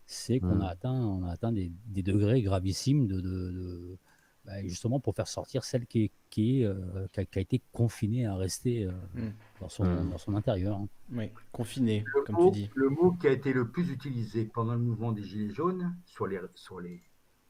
c'est 0.07 0.39
qu'on 0.39 0.55
Mm. 0.55 0.61
a 0.61 0.67
atteint, 0.69 0.93
on 1.05 1.23
a 1.23 1.31
atteint 1.31 1.51
des, 1.51 1.71
des 1.87 2.01
degrés 2.01 2.41
gravissimes 2.41 3.07
de, 3.07 3.19
de- 3.21 3.51
de- 3.51 3.97
bah, 4.45 4.61
justement 4.65 5.01
pour 5.01 5.13
faire 5.13 5.27
sortir 5.27 5.65
celle 5.65 5.85
qui, 5.85 6.05
est, 6.05 6.11
qui, 6.29 6.61
est, 6.61 6.65
euh, 6.65 7.05
qui, 7.11 7.19
a, 7.19 7.25
qui 7.25 7.37
a 7.39 7.41
été 7.41 7.61
confinée 7.73 8.25
à 8.25 8.35
rester 8.35 8.85
euh, 8.85 8.91
Mm. 9.13 9.33
dans, 9.59 9.69
son, 9.69 9.83
Mm. 9.85 10.09
dans 10.09 10.17
son 10.17 10.33
intérieur. 10.35 10.77
hein. 10.77 10.87
Oui, 11.11 11.29
confiné, 11.51 12.03
Le 12.15 12.21
comme 12.23 12.35
mot, 12.35 12.51
tu 12.51 12.61
dis. 12.61 12.69
le 12.73 12.89
mot 12.89 13.11
qui 13.11 13.27
a 13.27 13.31
été 13.31 13.51
le 13.53 13.67
plus 13.69 13.91
utilisé 13.91 14.45
pendant 14.45 14.73
le 14.73 14.79
mouvement 14.79 15.11
des 15.11 15.23
Gilets 15.23 15.53
jaunes, 15.53 15.95
sur 16.05 16.25
les, 16.27 16.39
sur 16.55 16.79
les, 16.79 17.01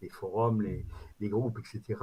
les 0.02 0.10
forums, 0.10 0.62
les, 0.64 0.86
les 1.20 1.30
groupes, 1.30 1.60
etc., 1.60 2.00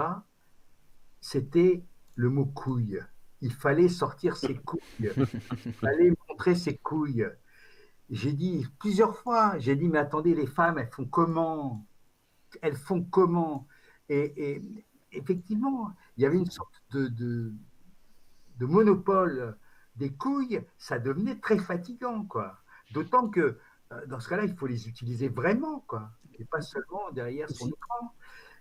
c'était 1.20 1.82
le 2.14 2.30
mot 2.30 2.44
couille. 2.46 3.00
Il 3.40 3.52
fallait 3.52 3.88
sortir 3.88 4.36
ses 4.36 4.54
couilles. 4.54 4.80
Il 5.66 5.72
fallait 5.72 6.12
montrer 6.28 6.54
ses 6.54 6.76
couilles. 6.76 7.26
J'ai 8.10 8.32
dit 8.32 8.66
plusieurs 8.78 9.16
fois, 9.16 9.58
j'ai 9.58 9.76
dit, 9.76 9.88
mais 9.88 9.98
attendez, 9.98 10.34
les 10.34 10.46
femmes, 10.46 10.78
elles 10.78 10.90
font 10.90 11.06
comment? 11.06 11.84
Elles 12.62 12.76
font 12.76 13.02
comment? 13.02 13.66
Et, 14.08 14.52
et 14.54 14.62
effectivement, 15.12 15.90
il 16.16 16.22
y 16.22 16.26
avait 16.26 16.36
une 16.36 16.50
sorte 16.50 16.74
de, 16.92 17.08
de, 17.08 17.52
de 18.58 18.66
monopole 18.66 19.56
des 19.96 20.10
couilles, 20.10 20.60
ça 20.76 20.98
devenait 20.98 21.36
très 21.36 21.58
fatigant, 21.58 22.24
quoi. 22.24 22.58
D'autant 22.92 23.28
que 23.28 23.58
euh, 23.92 24.06
dans 24.06 24.20
ce 24.20 24.28
cas-là, 24.28 24.44
il 24.44 24.54
faut 24.54 24.66
les 24.66 24.88
utiliser 24.88 25.28
vraiment, 25.28 25.84
quoi, 25.86 26.10
et 26.38 26.44
pas 26.44 26.60
seulement 26.60 27.10
derrière 27.12 27.48
son 27.48 27.66
Si- 27.66 27.70
écran. 27.72 28.12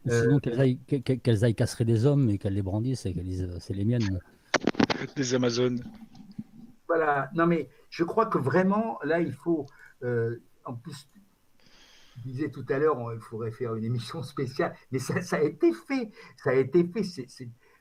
Euh, 0.10 0.22
Sinon, 0.22 0.40
qu'elles 0.40 0.60
aillent, 0.60 0.80
qu'elles 0.80 1.46
aillent 1.46 1.56
casser 1.56 1.86
des 1.86 2.06
hommes 2.06 2.30
et 2.30 2.38
qu'elles 2.38 2.54
les 2.54 2.62
brandissent 2.62 3.06
et 3.06 3.14
qu'elles 3.14 3.24
disent 3.26 3.44
euh, 3.44 3.58
c'est 3.60 3.74
les 3.74 3.86
miennes. 3.86 4.20
Des 5.16 5.34
Amazones. 5.34 5.84
Voilà. 6.96 7.30
Non, 7.34 7.48
mais 7.48 7.70
je 7.90 8.04
crois 8.04 8.26
que 8.28 8.38
vraiment, 8.38 9.00
là, 9.04 9.20
il 9.20 9.34
faut. 9.34 9.66
euh, 10.04 10.38
en 10.66 10.74
plus, 10.76 11.08
je 12.18 12.22
disais 12.24 12.50
tout 12.52 12.66
à 12.70 12.78
l'heure, 12.78 12.98
on- 12.98 13.12
il 13.12 13.20
faudrait 13.20 13.52
faire 13.52 13.76
une 13.76 13.84
émission 13.84 14.22
spéciale, 14.22 14.76
mais 14.92 15.00
ça, 15.00 15.22
ça 15.22 15.38
a 15.38 15.42
été 15.42 15.74
fait. 15.74 16.12
Ça 16.38 16.52
a 16.52 16.54
été 16.54 16.84
fait. 16.86 17.04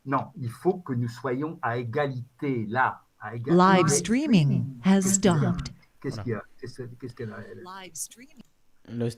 Non, 0.06 0.28
il 0.36 0.48
faut 0.50 0.74
que 0.78 0.92
nous 0.94 1.08
soyons 1.08 1.58
à 1.62 1.78
égalité, 1.78 2.66
là. 2.68 3.02
À 3.20 3.36
égalité. 3.36 3.52
Live 3.62 3.88
streaming 3.88 4.64
has 4.84 5.00
Qu'est-ce 5.02 5.20
qu'il 5.20 5.30
y 5.30 5.34
a? 5.34 5.38
stopped. 5.52 5.68
Qu'est-ce 6.00 6.20
qu'il 6.22 6.32
y 6.32 6.34
a? 6.34 6.44
Le, 8.88 9.08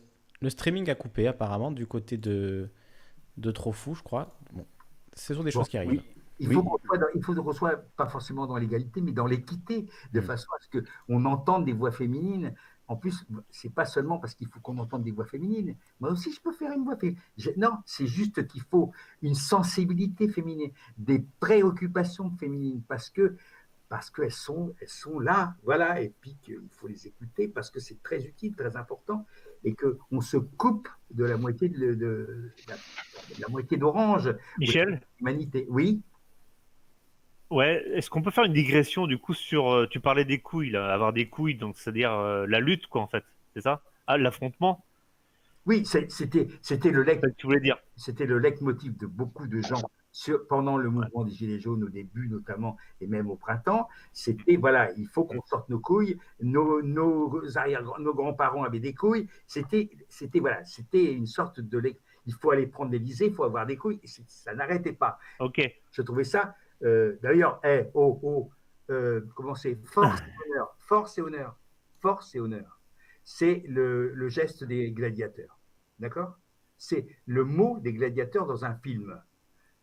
le 0.41 0.51
streaming 0.51 0.91
a 0.91 0.95
coupé 0.95 1.27
apparemment 1.27 1.71
du 1.73 1.87
côté 1.87 2.19
de, 2.19 2.71
de 3.39 3.51
Trop 3.51 3.73
Fou, 3.73 3.95
je 3.95 4.03
crois. 4.03 4.29
Bon, 4.53 4.67
ce 5.15 5.33
sont 5.35 5.43
des 5.43 5.51
Bon, 5.53 5.61
choses 5.61 5.69
qui 5.69 5.79
arrivent. 5.79 6.03
oui. 6.07 6.14
Il 6.41 6.49
Oui. 6.49 6.55
faut 6.55 6.63
qu'on 6.65 6.79
soit, 6.85 6.99
dans- 6.99 7.07
il 7.15 7.23
faut 7.23 7.35
qu'on 7.35 7.53
soit 7.53 7.77
pas 7.97 8.07
forcément 8.07 8.47
dans 8.47 8.57
l'égalité, 8.57 9.01
mais 9.01 9.13
dans 9.13 9.27
l'équité, 9.27 9.89
de 10.13 10.21
Mm. 10.21 10.23
façon 10.25 10.49
à 10.53 10.57
ce 10.61 10.79
qu'on 11.07 11.25
entende 11.25 11.65
des 11.65 11.73
voix 11.73 11.91
féminines 11.93 12.55
en 12.87 12.97
plus, 12.97 13.25
c'est 13.49 13.73
pas 13.73 13.87
seulement 13.87 14.19
parce 14.19 14.35
qu'il 14.35 14.47
faut 14.47 14.61
qu'on 14.61 14.77
entende 14.77 15.05
des 15.05 15.11
voix 15.11 15.25
féminines. 15.25 15.75
Moi 16.01 16.11
aussi, 16.11 16.31
je 16.31 16.39
peux 16.43 16.53
faire 16.53 16.71
une 16.73 16.85
voix 16.85 16.97
féminine. 16.97 17.19
Je- 17.39 17.51
Non, 17.57 17.79
c'est 17.87 18.07
juste 18.07 18.47
qu'il 18.47 18.61
faut 18.61 18.93
une 19.23 19.35
sensibilité 19.35 20.29
féminine, 20.29 20.71
des 20.99 21.25
préoccupations 21.41 22.31
féminines, 22.37 22.83
parce 22.87 23.09
que 23.09 23.37
parce 23.89 24.11
qu'elles 24.11 24.33
sont, 24.33 24.75
elles 24.81 24.89
sont 24.89 25.21
là, 25.21 25.55
voilà, 25.63 26.01
et 26.03 26.13
puis 26.21 26.37
qu'il 26.43 26.59
faut 26.71 26.89
les 26.89 27.07
écouter 27.07 27.47
parce 27.49 27.71
que 27.71 27.79
c'est 27.81 28.03
très 28.03 28.25
utile, 28.25 28.55
très 28.57 28.77
important, 28.77 29.25
et 29.63 29.75
qu'on 29.75 30.21
se 30.21 30.37
coupe 30.37 30.89
de 31.11 31.25
la 31.25 31.37
moitié 31.37 31.69
de, 31.69 31.95
de- 31.95 32.51
la, 32.69 32.75
de 32.75 33.41
la 33.41 33.49
moitié 33.49 33.77
d'orange. 33.77 34.35
Michel? 34.59 35.01
Humanité, 35.21 35.67
oui. 35.71 36.03
Ouais, 37.55 37.85
est-ce 37.95 38.11
qu'on 38.11 38.21
peut 38.21 38.33
faire 38.33 38.45
une 38.45 38.53
digression 38.53 39.07
du 39.07 39.17
coup 39.17 39.33
sur. 39.33 39.73
euh, 39.73 39.87
tu 39.87 40.01
parlais 40.01 40.25
des 40.25 40.41
couilles, 40.41 40.71
là, 40.71 40.93
avoir 40.93 41.13
des 41.13 41.29
couilles, 41.29 41.55
donc 41.55 41.77
c'est-à-dire 41.77 42.13
euh, 42.13 42.47
la 42.49 42.59
lutte, 42.59 42.89
quoi, 42.89 43.01
en 43.01 43.07
fait. 43.07 43.25
C'est 43.55 43.61
ça? 43.61 43.81
Ah, 44.09 44.19
l'affrontement? 44.19 44.85
Oui, 45.67 45.87
c'était 45.87 46.49
c'était 46.61 46.91
le 46.91 47.05
lec- 47.05 47.23
tu 47.39 47.47
voulais 47.47 47.61
dire. 47.61 47.79
c'était 47.97 48.27
le 48.27 48.39
leitmotiv 48.39 48.97
de 48.99 49.07
beaucoup 49.07 49.47
de 49.47 49.61
gens 49.61 49.83
sur- 50.13 50.47
pendant 50.47 50.77
le 50.77 50.91
mouvement 50.91 51.25
des 51.25 51.31
Gilets 51.31 51.59
jaunes 51.61 51.85
au 51.85 51.89
début 51.89 52.29
notamment 52.29 52.77
et 53.01 53.07
même 53.07 53.31
au 53.31 53.37
printemps. 53.37 53.89
C'était 54.13 54.57
voilà, 54.57 54.93
il 54.99 55.07
faut 55.07 55.25
qu'on 55.25 55.41
sorte 55.47 55.69
nos 55.71 55.79
couilles. 55.79 56.19
Nos, 56.43 56.83
nos 56.83 57.57
arrière 57.57 57.83
nos 57.99 58.13
grands-parents 58.15 58.65
avaient 58.65 58.81
des 58.81 58.95
couilles. 58.95 59.29
C'était 59.47 59.89
c'était 60.09 60.41
voilà, 60.41 60.63
c'était 60.67 61.13
une 61.13 61.27
sorte 61.27 61.61
de 61.61 61.95
il 62.27 62.33
faut 62.35 62.51
aller 62.51 62.67
prendre 62.67 62.91
l'Élysée, 62.91 63.27
il 63.29 63.35
faut 63.35 63.45
avoir 63.45 63.65
des 63.65 63.77
couilles. 63.77 64.01
Ça 64.27 64.55
n'arrêtait 64.55 64.93
pas. 64.93 65.19
Ok. 65.39 65.61
Je 65.93 66.03
trouvais 66.03 66.25
ça. 66.25 66.55
Euh, 66.83 67.17
D'ailleurs, 67.23 67.61
eh, 67.65 67.85
oh, 67.95 68.19
oh, 68.23 68.51
euh, 68.91 69.21
comment 69.35 69.55
c'est? 69.55 69.77
Force 69.85 70.21
et 70.21 70.51
honneur. 70.51 70.77
Force 70.79 71.19
et 71.19 71.23
honneur. 71.23 71.57
Force 72.01 72.35
et 72.35 72.41
honneur. 72.41 72.81
C'est 73.23 73.63
le, 73.67 74.13
le 74.13 74.29
geste 74.29 74.65
des 74.65 74.91
gladiateurs. 74.91 75.59
D'accord? 75.99 76.37
C'est 76.77 77.07
le 77.27 77.45
mot 77.45 77.79
des 77.79 77.93
gladiateurs 77.93 78.47
dans 78.47 78.65
un 78.65 78.75
film. 78.75 79.19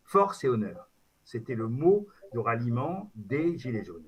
Force 0.04 0.44
et 0.44 0.48
honneur. 0.48 0.88
C'était 1.24 1.54
le 1.54 1.68
mot 1.68 2.06
de 2.34 2.38
ralliement 2.38 3.10
des 3.14 3.58
Gilets 3.58 3.84
jaunes. 3.84 4.04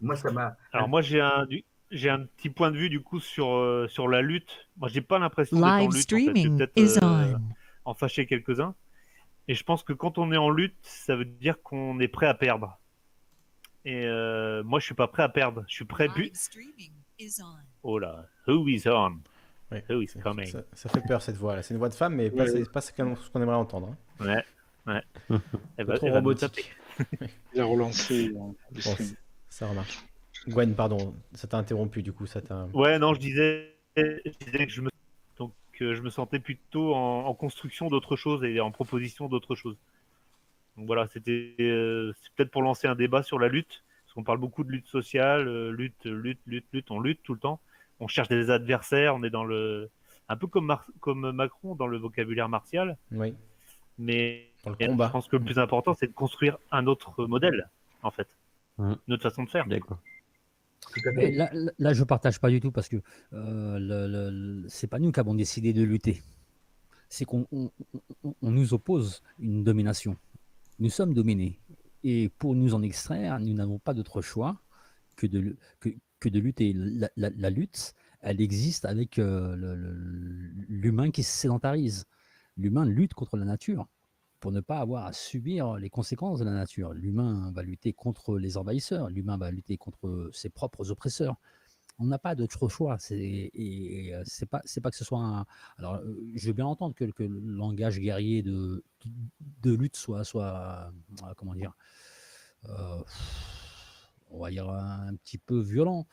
Moi, 0.00 0.16
ça 0.16 0.30
m'a. 0.32 0.56
Alors 0.72 0.88
moi 0.88 1.00
j'ai 1.00 1.20
un 1.20 1.46
j'ai 1.90 2.10
un 2.10 2.24
petit 2.24 2.50
point 2.50 2.70
de 2.70 2.76
vue 2.76 2.90
du 2.90 3.00
coup 3.00 3.20
sur 3.20 3.54
euh, 3.54 3.86
sur 3.88 4.08
la 4.08 4.22
lutte. 4.22 4.68
Moi 4.76 4.88
j'ai 4.88 5.00
pas 5.00 5.18
l'impression 5.18 5.56
d'être 5.56 5.66
en 5.66 5.78
Live 5.78 5.92
lutte. 5.92 6.12
En 6.12 6.16
fait. 6.16 6.66
Peut-être 6.66 7.04
euh, 7.04 7.38
en 7.84 7.94
fâcher 7.94 8.26
quelques-uns. 8.26 8.74
Et 9.48 9.54
je 9.54 9.62
pense 9.64 9.82
que 9.82 9.92
quand 9.92 10.18
on 10.18 10.32
est 10.32 10.36
en 10.36 10.50
lutte, 10.50 10.76
ça 10.82 11.14
veut 11.16 11.24
dire 11.24 11.62
qu'on 11.62 12.00
est 12.00 12.08
prêt 12.08 12.26
à 12.26 12.34
perdre. 12.34 12.78
Et 13.84 14.04
euh, 14.04 14.62
moi 14.64 14.80
je 14.80 14.86
suis 14.86 14.94
pas 14.94 15.06
prêt 15.08 15.22
à 15.22 15.28
perdre. 15.28 15.64
Je 15.68 15.74
suis 15.74 15.84
prêt. 15.84 16.08
bu- 16.08 16.24
Live 16.24 16.34
streaming 16.34 16.92
is 17.18 17.36
on. 17.42 17.56
Oh 17.82 17.98
là, 17.98 18.26
who 18.48 18.66
is 18.68 18.82
on? 18.88 19.18
Ouais, 19.70 19.84
Who 19.88 20.00
is 20.02 20.08
coming? 20.22 20.46
Ça, 20.46 20.62
ça 20.72 20.88
fait 20.88 21.00
peur 21.00 21.22
cette 21.22 21.36
voix 21.36 21.56
là. 21.56 21.62
C'est 21.62 21.74
une 21.74 21.78
voix 21.78 21.88
de 21.88 21.94
femme, 21.94 22.14
mais 22.14 22.30
pas, 22.30 22.44
Ouais. 22.44 22.64
pas 22.66 22.80
ce 22.80 22.92
qu'on 22.92 23.40
aimerait 23.42 23.56
entendre. 23.56 23.96
hein. 24.20 24.44
Ouais, 24.86 24.92
ouais. 24.94 25.38
Elle 25.76 25.86
va, 25.86 25.96
trop 25.96 26.06
elle 26.06 26.12
va 26.12 26.18
robotique. 26.20 26.72
Il 27.54 27.60
a 27.60 27.64
relancé 27.64 28.28
euh, 28.28 28.32
Bon, 28.32 28.56
ça 29.48 29.68
remarche. 29.68 29.98
Gwen, 30.48 30.74
pardon, 30.74 31.14
ça 31.34 31.46
t'a 31.48 31.58
interrompu 31.58 32.02
du 32.02 32.12
coup, 32.12 32.26
ça 32.26 32.40
t'a. 32.40 32.66
Ouais, 32.74 32.98
non, 32.98 33.12
je 33.14 33.18
disais, 33.20 33.74
je 33.96 34.30
disais 34.44 34.66
que 34.66 34.72
je 34.72 34.80
me, 34.82 34.90
euh, 35.82 35.94
je 35.94 36.02
me 36.02 36.10
sentais 36.10 36.38
plutôt 36.38 36.94
en, 36.94 37.26
en 37.26 37.34
construction 37.34 37.88
d'autre 37.88 38.16
chose 38.16 38.44
et 38.44 38.60
en 38.60 38.70
proposition 38.70 39.28
d'autre 39.28 39.54
chose. 39.54 39.76
Donc 40.76 40.86
voilà, 40.86 41.06
c'était 41.08 41.54
euh, 41.60 42.12
c'est 42.22 42.32
peut-être 42.34 42.50
pour 42.50 42.62
lancer 42.62 42.86
un 42.86 42.94
débat 42.94 43.22
sur 43.22 43.38
la 43.38 43.48
lutte, 43.48 43.82
parce 44.04 44.14
qu'on 44.14 44.24
parle 44.24 44.38
beaucoup 44.38 44.64
de 44.64 44.70
lutte 44.70 44.86
sociale, 44.86 45.48
euh, 45.48 45.70
lutte, 45.70 46.04
lutte, 46.04 46.40
lutte, 46.46 46.66
lutte, 46.72 46.90
on 46.90 47.00
lutte 47.00 47.22
tout 47.22 47.34
le 47.34 47.40
temps. 47.40 47.60
On 47.98 48.08
cherche 48.08 48.28
des 48.28 48.50
adversaires, 48.50 49.14
on 49.14 49.22
est 49.22 49.30
dans 49.30 49.44
le, 49.44 49.88
un 50.28 50.36
peu 50.36 50.46
comme, 50.46 50.66
Mar- 50.66 50.86
comme 51.00 51.30
Macron 51.32 51.74
dans 51.74 51.86
le 51.86 51.96
vocabulaire 51.96 52.48
martial, 52.50 52.98
Oui, 53.10 53.34
mais 53.98 54.50
dans 54.64 54.70
le 54.72 54.76
je 54.78 55.10
pense 55.10 55.28
que 55.28 55.36
le 55.36 55.44
plus 55.44 55.58
important, 55.58 55.94
c'est 55.94 56.08
de 56.08 56.12
construire 56.12 56.58
un 56.70 56.86
autre 56.86 57.24
modèle, 57.26 57.68
en 58.02 58.10
fait, 58.10 58.28
Mhm. 58.78 58.96
une 59.08 59.14
autre 59.14 59.22
façon 59.22 59.44
de 59.44 59.48
faire. 59.48 59.66
D'accord. 59.66 59.96
Là, 61.78 61.92
je 61.92 62.04
partage 62.04 62.40
pas 62.40 62.50
du 62.50 62.60
tout 62.60 62.72
parce 62.72 62.88
que 62.88 62.96
euh, 63.32 63.78
le- 63.78 64.06
le- 64.62 64.68
c'est 64.68 64.86
pas 64.86 64.98
nous 64.98 65.12
qui 65.12 65.20
avons 65.20 65.34
décidé 65.34 65.72
de 65.72 65.82
lutter. 65.82 66.22
C'est 67.08 67.24
qu'on 67.24 67.46
on, 67.52 67.70
on- 68.24 68.34
on 68.42 68.50
nous 68.50 68.74
oppose 68.74 69.22
une 69.38 69.62
domination. 69.64 70.16
Nous 70.78 70.90
sommes 70.90 71.14
dominés. 71.14 71.58
Et 72.02 72.28
pour 72.38 72.54
nous 72.54 72.74
en 72.74 72.82
extraire, 72.82 73.40
nous 73.40 73.54
n'avons 73.54 73.78
pas 73.78 73.94
d'autre 73.94 74.22
choix 74.22 74.60
que 75.16 75.26
de, 75.26 75.56
que, 75.80 76.28
de 76.28 76.38
lutter. 76.38 76.74
La, 77.16 77.50
lutte, 77.50 77.94
elle 78.20 78.40
existe 78.40 78.84
avec 78.84 79.18
euh, 79.18 79.56
l'humain 80.68 81.10
qui 81.10 81.22
se 81.22 81.32
sédentarise. 81.32 82.06
L'humain 82.56 82.84
lutte 82.84 83.14
contre 83.14 83.36
la 83.36 83.44
nature 83.44 83.86
pour 84.40 84.52
ne 84.52 84.60
pas 84.60 84.78
avoir 84.78 85.06
à 85.06 85.12
subir 85.12 85.76
les 85.76 85.90
conséquences 85.90 86.38
de 86.38 86.44
la 86.44 86.52
nature. 86.52 86.92
L'humain 86.92 87.50
va 87.54 87.62
lutter 87.62 87.92
contre 87.92 88.38
les 88.38 88.56
envahisseurs, 88.56 89.08
l'humain 89.08 89.38
va 89.38 89.50
lutter 89.50 89.76
contre 89.76 90.30
ses 90.32 90.50
propres 90.50 90.90
oppresseurs. 90.90 91.36
On 91.98 92.06
n'a 92.06 92.18
pas 92.18 92.34
d'autre 92.34 92.68
choix. 92.68 92.98
Et, 93.10 94.10
euh, 94.14 94.22
c'est 94.26 94.46
pas 94.46 94.60
c'est 94.64 94.82
pas 94.82 94.90
que 94.90 94.96
ce 94.96 95.04
soit 95.04 95.20
un. 95.20 95.46
Alors, 95.78 95.94
euh, 95.94 96.14
je 96.34 96.46
veux 96.48 96.52
bien 96.52 96.66
entendre 96.66 96.94
que, 96.94 97.04
le 97.04 97.40
langage 97.40 97.98
guerrier 97.98 98.42
de 98.42 98.84
de 99.62 99.74
lutte 99.74 99.96
soit 99.96 100.24
soit 100.24 100.92
euh, 101.22 101.34
comment 101.36 101.54
dire, 101.54 101.72
on 104.30 104.40
va 104.40 104.50
dire 104.50 104.68
un 104.68 105.14
petit 105.16 105.38
peu 105.38 105.58
violent. 105.60 106.06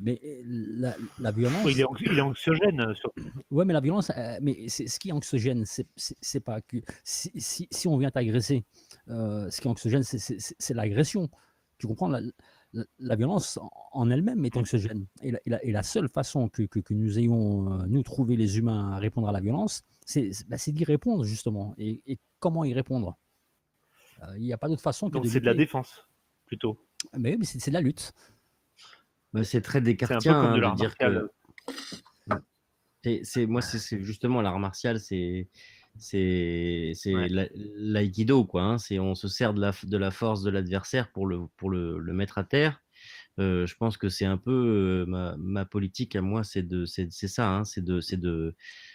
Mais 0.00 0.20
la, 0.44 0.96
la 1.18 1.30
violence. 1.32 1.66
Il 1.70 1.80
est, 1.80 1.84
anx- 1.84 2.00
il 2.00 2.18
est 2.18 2.20
anxiogène, 2.20 2.80
euh, 2.80 2.94
surtout. 2.94 3.20
Ouais, 3.50 3.64
mais 3.64 3.72
la 3.72 3.80
violence, 3.80 4.10
euh, 4.16 4.38
mais 4.40 4.68
c'est 4.68 4.86
ce 4.86 4.98
qui 4.98 5.08
est 5.10 5.12
anxiogène, 5.12 5.64
c'est 5.96 6.40
pas 6.40 6.60
que 6.60 6.78
si, 7.04 7.30
si, 7.36 7.68
si 7.70 7.88
on 7.88 7.96
vient 7.98 8.10
t'agresser, 8.10 8.64
euh, 9.08 9.50
ce 9.50 9.60
qui 9.60 9.66
est 9.68 9.70
anxiogène, 9.70 10.02
c'est- 10.02 10.18
l'agression. 10.74 11.28
Tu 11.78 11.86
comprends? 11.86 12.08
La, 12.08 12.20
la, 12.72 12.84
la 12.98 13.16
violence 13.16 13.58
en- 13.92 14.10
elle-même 14.10 14.44
est 14.44 14.56
anxiogène. 14.56 15.06
Et 15.22 15.32
la, 15.32 15.38
et 15.46 15.60
et 15.64 15.82
seule 15.82 16.08
façon 16.08 16.48
que, 16.48 16.62
que, 16.62 16.78
que 16.80 16.94
nous 16.94 17.18
ayons, 17.18 17.72
euh, 17.80 17.86
nous, 17.88 18.02
trouvé 18.02 18.36
les 18.36 18.58
humains 18.58 18.92
à 18.92 18.98
répondre 18.98 19.28
à 19.28 19.32
la 19.32 19.40
violence, 19.40 19.82
c'est 20.06 20.30
bah, 20.48 20.56
d'y 20.72 20.84
répondre, 20.84 21.24
justement. 21.24 21.74
Et, 21.78 22.02
et 22.06 22.18
comment 22.38 22.64
y 22.64 22.72
répondre? 22.74 23.16
Euh, 24.22 24.36
Il 24.36 24.42
n'y 24.44 24.52
a 24.52 24.58
pas 24.58 24.68
d'autre 24.68 24.82
façon 24.82 25.08
que 25.08 25.14
Donc 25.14 25.24
de 25.24 25.28
c'est 25.28 25.40
de 25.40 25.46
la 25.46 25.54
défense, 25.54 26.06
plutôt. 26.46 26.78
Mais, 27.16 27.32
oui, 27.32 27.36
mais 27.40 27.44
c'est 27.46 27.70
de 27.70 27.74
la 27.74 27.80
lutte. 27.80 28.12
Bah, 29.32 29.44
c'est 29.44 29.60
très 29.60 29.80
comme 29.80 30.16
hein, 30.26 30.56
de 30.56 30.60
de 30.70 30.76
dire 30.76 30.96
que. 30.96 31.28
C'est 33.22 33.46
moi, 33.46 33.62
c'est 33.62 34.02
justement 34.02 34.42
l'art 34.42 34.58
martial, 34.58 35.00
c'est 35.00 35.48
c'est 35.98 36.92
c'est 36.94 37.14
Ouais. 37.14 37.28
la- 37.28 37.48
l'aïkido 37.54 38.44
quoi. 38.44 38.62
hein, 38.62 38.78
c'est 38.78 38.98
on 38.98 39.14
se 39.14 39.26
sert 39.28 39.54
de 39.54 39.60
la 39.60 39.72
de 39.82 39.96
la 39.96 40.10
force 40.10 40.42
de 40.42 40.50
l'adversaire 40.50 41.10
pour 41.12 41.26
le 41.26 41.40
pour 41.56 41.70
le, 41.70 41.98
le 41.98 42.12
mettre 42.12 42.38
à 42.38 42.44
terre. 42.44 42.80
Euh, 43.38 43.66
je 43.66 43.74
pense 43.76 43.96
que 43.96 44.08
c'est 44.10 44.26
un 44.26 44.36
peu 44.36 44.50
euh, 44.52 45.06
ma, 45.06 45.36
ma 45.38 45.64
politique 45.64 46.14
à 46.16 46.20
moi, 46.22 46.44
c'est 46.44 46.62
de 46.62 46.84
c'est 46.84 47.10
c'est 47.10 47.28
ça, 47.28 47.48
hein, 47.50 47.64
c'est 47.64 47.82
de 47.84 48.00
c'est 48.00 48.18
de 48.18 48.54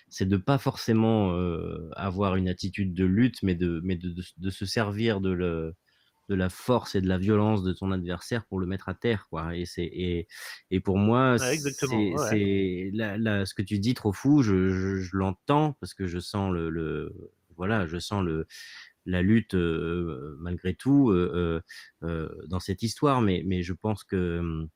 c'est 0.10 0.28
de 0.28 0.38
pas 0.38 0.58
forcément 0.60 1.34
euh, 1.34 1.90
avoir 1.96 2.36
une 2.36 2.48
attitude 2.48 2.94
de 2.94 3.06
lutte, 3.06 3.42
mais 3.44 3.56
de 3.56 3.82
mais 3.84 3.96
de, 3.96 4.10
de, 4.10 4.24
de 4.38 4.50
se 4.52 4.66
servir 4.66 5.20
de 5.22 5.32
le 5.32 5.74
de 6.30 6.36
la 6.36 6.50
force 6.50 6.96
et 6.96 7.02
de 7.02 7.08
la 7.08 7.18
violence 7.18 7.64
de 7.64 7.74
ton 7.74 7.92
adversaire 7.92 8.46
pour 8.48 8.60
le 8.60 8.66
mettre 8.68 8.90
à 8.90 8.96
terre 8.96 9.28
quoi. 9.30 9.56
Et 9.56 9.66
c'est 9.66 9.84
et, 9.86 10.28
et 10.72 10.80
pour 10.80 10.98
moi 10.98 11.38
Ouais, 11.38 11.58
c'est 11.60 11.72
ouais. 12.16 12.42
ce 13.46 13.54
que 13.54 13.62
tu 13.62 13.80
dis 13.80 13.94
trop 13.94 14.14
fou 14.14 14.42
je, 14.42 14.70
je, 14.70 14.96
je 14.98 15.18
l'entends 15.18 15.74
parce 15.80 15.94
que 15.94 16.08
je 16.08 16.20
sens 16.20 16.52
le, 16.54 16.70
le 16.70 17.14
voilà 17.58 17.88
je 17.88 18.00
sens 18.00 18.24
le 18.24 18.48
la 19.06 19.22
lutte 19.22 19.56
euh, 19.56 20.36
malgré 20.40 20.74
tout 20.76 21.12
euh, 21.12 21.62
euh, 22.04 22.08
euh, 22.08 22.30
dans 22.48 22.60
cette 22.60 22.84
histoire. 22.84 23.22
Mais 23.22 23.44
mais 23.46 23.64
je 23.64 23.74
pense 23.74 24.04
que 24.04 24.40
hum, 24.40 24.70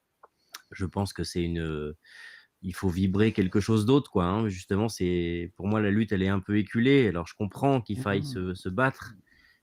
je 0.71 0.85
pense 0.85 1.13
que 1.13 1.23
c'est 1.23 1.43
une 1.43 1.95
il 2.61 2.75
faut 2.75 2.89
vibrer 2.89 3.31
quelque 3.33 3.59
chose 3.61 3.85
d'autre 3.85 4.11
quoi 4.11 4.25
hein. 4.25 4.49
justement 4.49 4.89
c'est 4.89 5.53
pour 5.55 5.67
moi 5.67 5.81
la 5.81 5.91
lutte 5.91 6.11
elle 6.11 6.23
est 6.23 6.27
un 6.29 6.39
peu 6.41 6.57
éculée. 6.57 7.07
Alors 7.07 7.27
je 7.27 7.35
comprends 7.35 7.81
qu'il 7.81 7.99
faille 7.99 8.23
se, 8.23 8.53
se 8.55 8.69
battre 8.69 9.13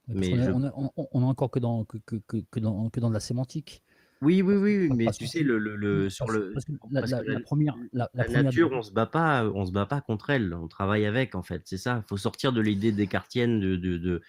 mais 0.07 0.35
je 0.35 0.51
on, 0.51 0.63
est- 0.63 0.71
on- 0.75 0.91
on- 0.95 1.07
on 1.11 1.21
est 1.21 1.25
encore 1.25 1.51
que 1.51 1.59
dans, 1.59 1.85
que, 1.85 1.97
que, 1.97 2.59
dans, 2.59 2.89
que 2.89 2.99
dans 2.99 3.09
de 3.09 3.13
la 3.13 3.19
sémantique. 3.19 3.83
Oui, 4.21 4.41
oui, 4.41 4.55
oui, 4.55 4.89
mais 4.95 5.11
tu 5.11 5.27
sais, 5.27 5.43
le, 5.43 5.59
le, 5.59 5.75
le- 5.75 6.09
sur 6.09 6.25
le, 6.31 6.51
la, 6.89 7.01
première, 7.41 7.75
la, 7.93 8.07
première- 8.07 8.43
nature, 8.43 8.71
on 8.71 8.81
se 8.81 8.91
bat 8.91 9.05
pas, 9.05 9.45
on 9.45 9.63
se 9.65 9.71
bat 9.71 9.85
pas 9.85 10.01
contre 10.01 10.31
elle, 10.31 10.55
on 10.55 10.67
travaille 10.67 11.05
avec, 11.05 11.35
en 11.35 11.43
fait, 11.43 11.61
c'est 11.65 11.77
ça. 11.77 12.01
Il 12.03 12.07
faut 12.09 12.17
sortir 12.17 12.51
de 12.51 12.59
l'idée 12.59 12.91
descartienne 12.91 13.59
de, 13.59 13.75
de, 13.75 13.97
de 13.97 14.21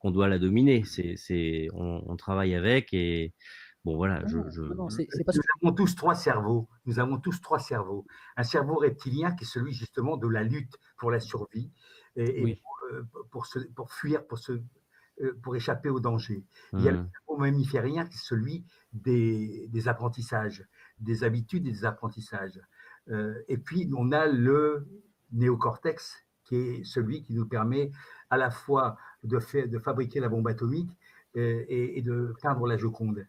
qu'on 0.00 0.10
doit 0.10 0.26
la 0.26 0.40
dominer. 0.40 0.82
C'est, 0.84 1.68
on, 1.74 2.02
on 2.06 2.16
travaille 2.16 2.56
avec 2.56 2.92
et 2.92 3.34
bon, 3.84 3.94
voilà. 3.94 4.20
Non, 4.22 4.28
Je, 4.28 4.50
je... 4.50 4.62
non, 4.62 4.86
parce 4.86 4.98
Nous 4.98 5.42
que 5.42 5.64
avons 5.64 5.74
tous 5.76 5.94
trois 5.94 6.16
cerveaux. 6.16 6.68
Nous 6.84 6.98
avons 6.98 7.18
tous 7.18 7.40
trois 7.40 7.60
cerveaux. 7.60 8.04
Un 8.36 8.42
cerveau 8.42 8.74
reptilien 8.74 9.32
qui 9.36 9.44
est 9.44 9.46
celui 9.46 9.72
justement 9.72 10.16
de 10.16 10.26
la 10.26 10.42
lutte 10.42 10.74
pour 10.98 11.12
la 11.12 11.20
survie 11.20 11.70
et, 12.16 12.40
et 12.40 12.44
Oui. 12.44 12.60
pour, 12.62 12.78
euh, 12.92 13.02
pour, 13.30 13.46
se- 13.46 13.60
pour 13.60 13.92
fuir, 13.92 14.26
pour, 14.26 14.38
se, 14.38 14.60
pour 15.42 15.56
échapper 15.56 15.88
au 15.88 16.00
danger. 16.00 16.44
Il 16.76 16.84
y 16.84 16.88
a 16.88 16.92
le 16.92 16.98
Hum, 16.98 17.10
cerveau 17.12 17.40
mammiférien 17.40 18.06
qui 18.06 18.14
est 18.16 18.24
celui 18.24 18.64
des, 18.92 19.66
des 19.68 19.88
apprentissages. 19.88 20.66
des 20.98 21.24
habitudes 21.24 21.66
et 21.66 21.72
des 21.72 21.84
apprentissages. 21.84 22.60
Euh, 23.10 23.34
et 23.48 23.58
puis, 23.58 23.90
on 23.96 24.12
a 24.12 24.26
le 24.26 24.86
néocortex, 25.32 26.14
qui 26.44 26.56
est 26.56 26.84
celui 26.84 27.22
qui 27.22 27.34
nous 27.34 27.46
permet 27.46 27.90
à 28.30 28.36
la 28.36 28.50
fois 28.50 28.96
de, 29.24 29.38
faire, 29.38 29.68
de 29.68 29.78
fabriquer 29.78 30.20
la 30.20 30.28
bombe 30.28 30.48
atomique 30.48 30.96
euh, 31.36 31.64
et, 31.68 31.98
et 31.98 32.02
de 32.02 32.34
peindre 32.42 32.66
la 32.66 32.76
Joconde. 32.76 33.26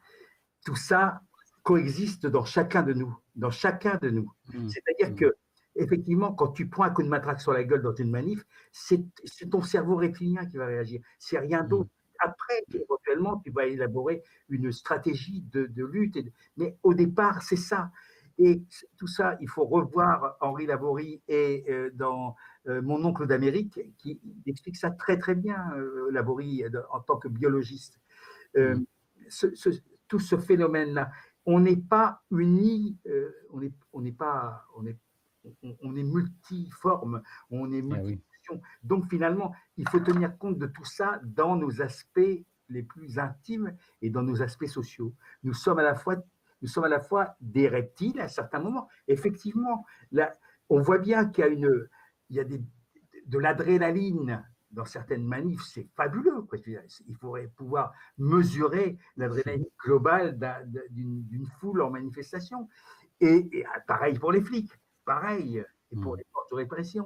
Tout 0.65 0.75
ça 0.75 1.21
coexiste 1.63 2.27
dans 2.27 2.45
chacun 2.45 2.83
de 2.83 2.93
nous, 2.93 3.17
dans 3.35 3.51
chacun 3.51 3.97
de 4.01 4.09
nous. 4.09 4.31
Mm. 4.53 4.73
C'est-à-dire 4.73 5.13
Mm. 5.13 5.15
que, 5.15 5.35
effectivement, 5.77 6.33
quand 6.33 6.49
tu 6.49 6.67
prends 6.69 6.83
un 6.83 6.89
coup 6.91 7.03
de 7.03 7.07
matraque 7.09 7.41
sur 7.41 7.53
la 7.53 7.63
gueule 7.63 7.81
dans 7.81 7.93
une 7.95 8.11
manif, 8.11 8.45
c'est 8.71 9.03
ton 9.49 9.61
cerveau 9.61 9.95
reptilien 9.95 10.45
qui 10.45 10.57
va 10.57 10.65
réagir. 10.67 11.01
C'est 11.19 11.39
rien 11.39 11.63
Mm. 11.63 11.67
d'autre. 11.67 11.89
Après, 12.19 12.63
éventuellement, 12.73 13.37
tu 13.45 13.51
vas 13.51 13.65
élaborer 13.67 14.23
une 14.49 14.71
stratégie 14.71 15.41
de, 15.51 15.67
de 15.67 15.85
lutte. 15.85 16.17
et 16.17 16.33
Mais 16.57 16.77
au 16.83 16.93
départ, 16.93 17.43
c'est 17.43 17.55
ça. 17.57 17.91
Et 18.39 18.63
tout 18.97 19.07
ça, 19.07 19.37
il 19.41 19.49
faut 19.49 19.65
revoir 19.65 20.37
Henri 20.41 20.65
Laborie 20.67 21.21
et 21.27 21.65
euh, 21.69 21.89
dans 21.93 22.35
euh, 22.67 22.81
Mon 22.81 23.03
oncle 23.05 23.25
d'Amérique, 23.27 23.79
qui 23.97 24.19
explique 24.45 24.77
ça 24.77 24.91
très 24.91 25.17
très 25.17 25.35
bien, 25.35 25.71
euh, 25.75 26.09
Laborie, 26.11 26.63
en 26.91 26.99
tant 27.01 27.17
que 27.17 27.27
biologiste. 27.27 27.99
Euh, 28.57 28.75
ce- 29.29 29.53
ce- 29.55 29.69
tout 30.07 30.19
ce 30.19 30.37
phénomène-là, 30.37 31.11
on 31.45 31.59
n'est 31.59 31.77
pas 31.77 32.21
unis, 32.31 32.97
on 33.51 33.59
n'est 33.59 33.71
on 33.93 34.03
pas, 34.11 34.65
on 34.75 34.85
est, 34.85 34.97
on, 35.63 35.75
on 35.81 35.95
est 35.95 36.03
multiforme, 36.03 37.21
on 37.49 37.71
est 37.71 37.79
Ah 37.81 37.85
oui. 38.03 38.11
multifonction. 38.11 38.61
Donc 38.83 39.09
finalement, 39.09 39.53
il 39.77 39.87
faut 39.89 39.99
tenir 39.99 40.37
compte 40.37 40.57
de 40.57 40.67
tout 40.67 40.85
ça 40.85 41.19
dans 41.23 41.55
nos 41.55 41.81
aspects 41.81 42.43
les 42.69 42.83
plus 42.83 43.17
intimes 43.19 43.75
et 44.01 44.09
dans 44.09 44.23
nos 44.23 44.41
aspects 44.41 44.65
sociaux. 44.67 45.13
Nous 45.43 45.53
sommes 45.53 45.79
à 45.79 45.83
la 45.83 45.95
fois, 45.95 46.17
nous 46.61 46.67
sommes 46.67 46.83
à 46.85 46.89
la 46.89 46.99
fois 46.99 47.35
des 47.39 47.67
reptiles 47.67 48.19
à 48.19 48.27
certains 48.27 48.59
moments. 48.59 48.89
Effectivement, 49.07 49.85
là, 50.11 50.35
on 50.69 50.81
voit 50.81 50.97
bien 50.99 51.25
qu'il 51.29 51.43
y 51.45 51.47
a 51.47 51.49
une, 51.51 51.87
il 52.29 52.35
y 52.35 52.39
a 52.39 52.43
des, 52.43 52.61
de 53.25 53.39
l'adrénaline 53.39 54.43
dans 54.71 54.83
certaines 54.83 55.23
manifs, 55.25 55.63
c'est 55.63 55.87
fabuleux. 55.95 56.41
quoi. 56.41 56.57
Il 57.07 57.15
faudrait 57.15 57.47
pouvoir 57.55 57.93
mesurer 58.17 58.97
l'adrénaline 59.15 59.65
globale 59.81 60.37
d'un- 60.37 60.61
d'une 60.89 61.23
d'une 61.23 61.45
foule 61.45 61.81
en 61.81 61.89
manifestation. 61.89 62.67
Et, 63.21 63.47
et, 63.53 63.65
ah, 63.65 63.79
pareil 63.87 64.19
pour 64.19 64.31
les 64.33 64.41
flics, 64.41 64.71
pareil, 65.07 65.63
et 65.91 65.95
pour 66.03 66.13
Mm. 66.13 66.17
les 66.19 66.25
forces 66.33 66.49
de 66.51 66.55
répression. 66.55 67.05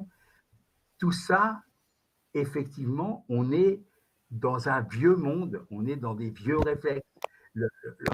Tout 0.97 1.11
ça, 1.13 1.61
effectivement, 2.33 3.25
on 3.29 3.51
est 3.51 3.81
dans 4.31 4.67
un 4.69 4.81
vieux 4.81 5.15
monde, 5.15 5.65
on 5.69 5.85
est 5.85 5.95
dans 5.97 6.15
des 6.15 6.29
vieux 6.29 6.57
réflexes. 6.59 7.07
Le, 7.53 7.67
le- 7.83 7.95
le 7.99 8.07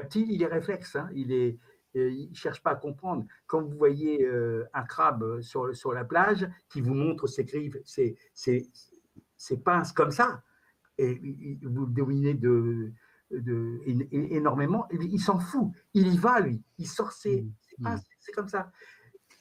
reptile, 0.00 0.30
il 0.30 0.42
est 0.42 0.46
réflexe, 0.58 0.96
hein, 0.96 1.08
il 1.14 1.32
est, 1.32 1.58
euh, 1.96 2.10
il 2.10 2.34
cherche 2.36 2.62
pas 2.62 2.72
à 2.72 2.76
comprendre. 2.76 3.26
Quand 3.46 3.62
vous 3.62 3.76
voyez 3.76 4.24
euh, 4.26 4.64
un 4.74 4.84
crabe 4.84 5.40
sur, 5.40 5.74
sur 5.74 5.92
la 5.92 6.04
plage 6.04 6.46
qui 6.68 6.80
vous 6.82 6.94
montre 6.94 7.26
ses 7.26 7.44
griffes, 7.44 7.78
ses, 7.84 8.16
ses, 8.34 8.70
ses 9.36 9.56
pinces 9.58 9.92
comme 9.92 10.10
ça, 10.12 10.42
et 10.98 11.14
vous 11.62 11.86
le 11.86 11.92
dominez 11.92 12.34
de, 12.34 12.92
de, 13.30 13.80
énormément, 14.12 14.86
il, 14.92 15.02
il 15.14 15.20
s'en 15.20 15.38
fout. 15.38 15.70
Il 15.94 16.06
y 16.14 16.18
va, 16.18 16.40
lui. 16.40 16.62
Il 16.78 16.86
sort 16.86 17.12
ses, 17.12 17.42
Mm. 17.42 17.52
ses 17.68 17.76
pinces, 17.82 18.04
c'est 18.20 18.32
comme 18.32 18.48
ça. 18.48 18.70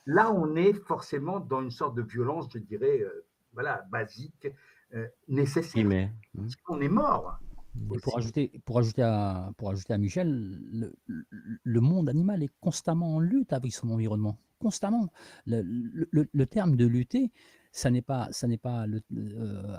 Là, 0.06 0.32
on 0.32 0.56
est 0.56 0.74
forcément 0.74 1.40
dans 1.40 1.62
une 1.62 1.72
sorte 1.72 1.96
de 1.96 2.02
violence, 2.04 2.48
je 2.54 2.60
dirais, 2.60 3.02
euh, 3.02 3.26
voilà, 3.54 3.84
basique, 3.92 4.48
euh, 4.94 5.08
nécessaire. 5.28 5.86
Mais, 5.86 6.12
On 6.70 6.80
est 6.80 6.90
mort. 6.90 7.40
Et 7.94 8.00
pour 8.00 8.18
ajouter, 8.18 8.62
pour 8.66 8.80
ajouter 8.80 9.02
à, 9.02 9.52
pour 9.58 9.70
ajouter 9.70 9.94
à 9.94 9.98
Michel, 9.98 10.30
le, 11.64 11.82
monde 11.82 12.08
animal 12.08 12.42
est 12.44 12.52
constamment 12.62 13.16
en 13.16 13.20
lutte 13.20 13.52
avec 13.52 13.74
son 13.74 13.90
environnement, 13.90 14.38
constamment. 14.60 15.10
Le, 15.46 15.62
le- 15.62 16.08
le- 16.12 16.30
le 16.32 16.46
terme 16.46 16.78
de 16.78 16.86
lutter, 16.86 17.32
ça 17.74 17.92
n'est 17.92 18.02
pas, 18.02 18.30
ça 18.32 18.48
n'est 18.48 18.58
pas 18.58 18.88
le, 18.88 19.02
euh, 19.14 19.78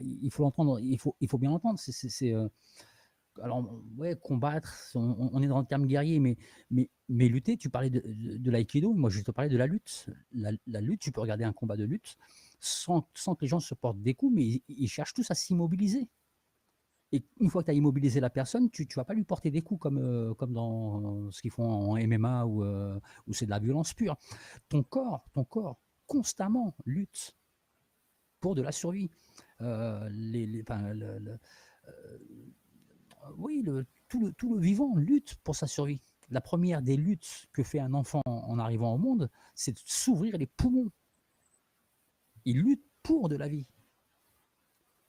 il 0.00 0.30
faut 0.30 0.42
l'entendre, 0.42 0.80
il 0.80 0.98
faut, 0.98 1.16
il 1.20 1.28
faut 1.28 1.36
bien 1.36 1.50
l'entendre. 1.50 1.78
C'est, 1.78 1.92
c'est- 1.92 2.08
c'est, 2.08 2.32
euh, 2.32 2.48
alors 3.42 3.68
ouais, 3.96 4.16
combattre, 4.16 4.90
on, 4.94 5.42
est 5.42 5.46
dans 5.46 5.60
le 5.60 5.66
terme 5.66 5.86
guerrier, 5.86 6.20
mais, 6.20 6.36
mais, 6.70 6.90
mais 7.08 7.28
lutter. 7.28 7.56
Tu 7.56 7.68
parlais 7.70 7.90
de, 7.90 8.02
de, 8.06 8.50
l'aïkido, 8.50 8.92
moi 8.94 9.10
je 9.10 9.20
te 9.22 9.30
parlais 9.30 9.50
de 9.50 9.56
la 9.56 9.66
lutte. 9.66 10.06
La, 10.32 10.80
lutte, 10.80 11.00
tu 11.00 11.12
peux 11.12 11.20
regarder 11.20 11.44
un 11.44 11.52
combat 11.52 11.76
de 11.76 11.84
lutte 11.84 12.16
sans, 12.60 13.08
sans 13.14 13.34
que 13.34 13.42
les 13.42 13.48
gens 13.48 13.60
se 13.60 13.74
portent 13.74 14.00
des 14.00 14.14
coups, 14.14 14.34
mais 14.34 14.62
ils, 14.68 14.88
cherchent 14.88 15.14
tous 15.14 15.30
à 15.30 15.34
s'immobiliser. 15.34 16.08
Et 17.12 17.24
une 17.38 17.50
fois 17.50 17.62
que 17.62 17.66
tu 17.66 17.70
as 17.70 17.74
immobilisé 17.74 18.20
la 18.20 18.30
personne, 18.30 18.70
tu 18.70 18.82
ne 18.82 18.94
vas 18.94 19.04
pas 19.04 19.14
lui 19.14 19.24
porter 19.24 19.50
des 19.50 19.62
coups 19.62 19.80
comme, 19.80 19.98
euh, 19.98 20.34
comme 20.34 20.52
dans 20.52 21.30
ce 21.30 21.42
qu'ils 21.42 21.52
font 21.52 21.68
en 21.68 21.96
MMA 21.96 22.44
ou 22.46 22.64
euh, 22.64 22.98
où 23.26 23.32
c'est 23.32 23.44
de 23.44 23.50
la 23.50 23.60
violence 23.60 23.94
pure. 23.94 24.16
Ton 24.68 24.82
corps, 24.82 25.24
ton 25.32 25.44
corps, 25.44 25.78
constamment 26.06 26.74
lutte 26.86 27.36
pour 28.40 28.54
de 28.54 28.62
la 28.62 28.72
survie. 28.72 29.10
Euh, 29.60 30.08
les, 30.10 30.46
les- 30.46 30.64
le- 30.94 31.38
oui, 33.36 33.62
le- 33.62 33.86
tout, 34.08 34.20
le, 34.20 34.32
tout 34.32 34.54
le 34.54 34.60
vivant 34.60 34.94
lutte 34.96 35.36
pour 35.44 35.56
sa 35.56 35.66
survie. 35.66 36.00
La 36.30 36.40
première 36.40 36.82
des 36.82 36.96
luttes 36.96 37.46
que 37.52 37.62
fait 37.62 37.80
un 37.80 37.92
enfant 37.94 38.22
en 38.24 38.58
arrivant 38.58 38.94
au 38.94 38.98
monde, 38.98 39.30
c'est 39.54 39.72
de 39.72 39.80
s'ouvrir 39.84 40.36
les 40.38 40.46
poumons. 40.46 40.90
Il 42.44 42.60
lutte 42.62 42.84
pour 43.02 43.28
de 43.28 43.36
la 43.36 43.48
vie. 43.48 43.66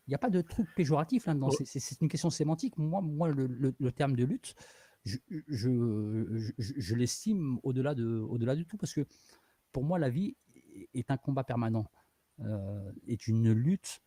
Il 0.08 0.12
n'y 0.12 0.16
a 0.16 0.20
pas 0.20 0.30
de 0.30 0.42
truc 0.42 0.68
péjoratif 0.76 1.26
là-dedans. 1.26 1.50
C'est- 1.66 2.02
une 2.02 2.10
question 2.10 2.30
sémantique. 2.30 2.78
Moi, 2.78 3.02
moi 3.02 3.30
le, 3.30 3.48
le- 3.48 3.76
le 3.80 3.92
terme 3.92 4.16
de 4.16 4.24
lutte, 4.24 4.56
je, 5.04 5.18
je, 5.48 6.54
je- 6.58 6.74
je 6.78 6.96
l'estime 6.96 7.60
au-delà 7.64 7.96
de, 7.96 8.06
au-delà 8.06 8.56
de 8.56 8.64
tout 8.64 8.78
parce 8.78 8.94
que 8.94 9.06
pour 9.72 9.84
moi, 9.84 9.98
la 10.00 10.10
vie 10.10 10.36
est 10.94 11.10
un 11.12 11.18
combat 11.18 11.44
permanent, 11.44 11.90
euh, 12.42 12.92
est 13.08 13.28
une 13.28 13.52
lutte 13.52 14.02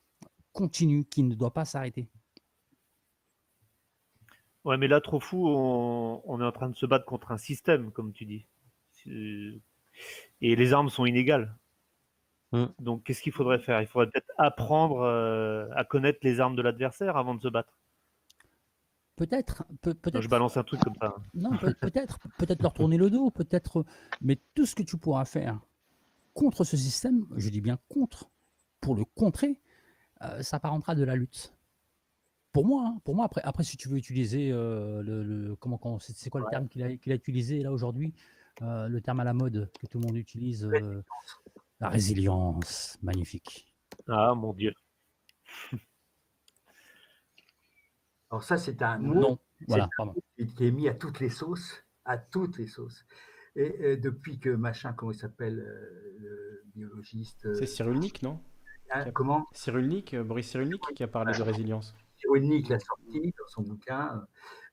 continue 0.53 1.05
qui 1.05 1.23
ne 1.23 1.35
doit 1.35 1.53
pas 1.53 1.65
s'arrêter. 1.65 2.09
Ouais, 4.65 4.77
mais 4.77 4.89
là, 4.89 5.01
trop 5.01 5.21
fou, 5.21 5.49
on, 5.49 6.23
on 6.25 6.41
est 6.41 6.45
en 6.45 6.53
train 6.53 6.69
de 6.69 6.77
se 6.77 6.87
battre 6.87 7.05
contre 7.05 7.31
un 7.33 7.39
système, 7.39 7.91
comme 7.91 8.13
tu 8.13 8.25
dis. 8.25 8.45
Et 9.07 10.57
les 10.57 10.73
armes 10.73 10.91
sont 10.91 11.07
inégales. 11.07 11.55
Mm. 12.53 12.67
Donc, 12.79 13.05
qu'est-ce 13.05 13.23
qu'il 13.23 13.33
faudrait 13.33 13.59
faire? 13.59 13.81
Il 13.81 13.87
faudrait 13.87 14.11
peut-être 14.11 14.31
apprendre 14.39 15.01
euh, 15.01 15.69
à 15.75 15.85
connaître 15.85 16.19
les 16.23 16.41
armes 16.41 16.57
de 16.57 16.63
l'adversaire 16.63 17.17
avant 17.17 17.35
de 17.35 17.41
se 17.43 17.49
battre. 17.49 17.73
Peut-être, 19.17 19.65
peut, 19.83 19.95
peut-être. 19.95 20.23
je 20.23 20.29
balance 20.29 20.57
un 20.57 20.63
truc 20.63 20.81
comme 20.81 20.95
ça. 21.01 21.17
Non, 21.35 21.51
peut- 21.59 21.75
peut-être, 21.81 22.19
peut-être 22.39 22.63
leur 22.63 22.73
tourner 22.73 22.97
le 22.97 23.11
dos, 23.11 23.31
peut-être. 23.31 23.85
Mais 24.21 24.39
tout 24.55 24.65
ce 24.65 24.75
que 24.75 24.83
tu 24.83 24.97
pourras 24.97 25.25
faire 25.25 25.59
contre 26.35 26.63
ce 26.63 26.77
système, 26.77 27.27
je 27.37 27.49
dis 27.49 27.61
bien 27.61 27.79
contre, 27.89 28.31
pour 28.81 28.95
le 28.95 29.05
contrer, 29.05 29.61
euh, 30.23 30.41
ça 30.43 30.59
apparentera 30.59 30.95
de 30.95 31.03
la 31.03 31.17
lutte. 31.17 31.53
Pour 32.53 32.67
moi, 32.67 32.85
hein, 32.87 33.01
pour 33.05 33.15
moi, 33.15 33.27
après, 33.27 33.41
après, 33.45 33.63
si 33.63 33.77
tu 33.77 33.89
veux 33.89 33.97
utiliser 33.99 34.51
euh, 34.53 35.03
le, 35.03 35.23
le- 35.23 35.57
comment, 35.57 35.79
comment- 35.79 35.99
c'est 36.01 36.31
quoi 36.31 36.41
le 36.41 36.47
terme 36.51 36.69
qu'il 36.69 36.83
a, 36.83 36.87
a 36.87 37.15
utilisé 37.15 37.63
là 37.63 37.73
aujourd'hui, 37.73 38.15
Euh, 38.61 38.89
le 38.89 39.01
terme 39.01 39.21
à 39.21 39.25
la 39.25 39.35
mode 39.35 39.71
que 39.79 39.87
tout 39.87 40.01
le 40.01 40.07
monde 40.07 40.17
utilise, 40.17 40.65
euh, 40.65 41.05
la 41.79 41.89
résilience, 41.89 42.99
magnifique. 43.03 43.73
Ah, 44.09 44.35
mon 44.35 44.53
Dieu. 44.53 44.75
Alors 48.31 48.43
ça, 48.43 48.57
c'est 48.57 48.83
un 48.83 48.99
mot 48.99 49.15
Non, 49.15 49.39
voilà, 49.69 49.85
c'est 49.85 50.03
un 50.03 50.07
pardon. 50.07 50.13
mot 50.15 50.47
qui 50.57 50.67
est 50.67 50.71
mis 50.73 50.89
à 50.89 50.95
toutes 50.95 51.21
les 51.21 51.31
sauces, 51.31 51.85
à 52.05 52.19
toutes 52.19 52.59
les 52.59 52.67
sauces. 52.67 53.05
Et 53.55 53.77
euh, 53.81 53.97
depuis 53.97 54.41
que 54.41 54.51
machin, 54.51 54.93
comment 54.93 55.13
il 55.13 55.19
s'appelle, 55.19 55.61
euh, 55.61 56.19
le 56.19 56.63
biologiste, 56.75 57.47
euh, 57.47 57.55
C'est 57.55 57.67
Cyrulnik, 57.67 58.23
non? 58.23 58.41
Hein, 58.91 59.11
comment? 59.13 59.47
Cyrulnik, 59.53 60.15
euh, 60.15 60.25
Boris 60.25 60.49
Cyrulnik, 60.51 60.83
qui 60.95 61.03
a 61.05 61.09
parlé 61.09 61.33
de 61.33 61.43
résilience. 61.43 61.95
Cyrulnik 62.19 62.69
l'a 62.69 62.79
sorti 62.79 63.33
dans 63.39 63.47
son 63.49 63.63
bouquin, 63.63 64.27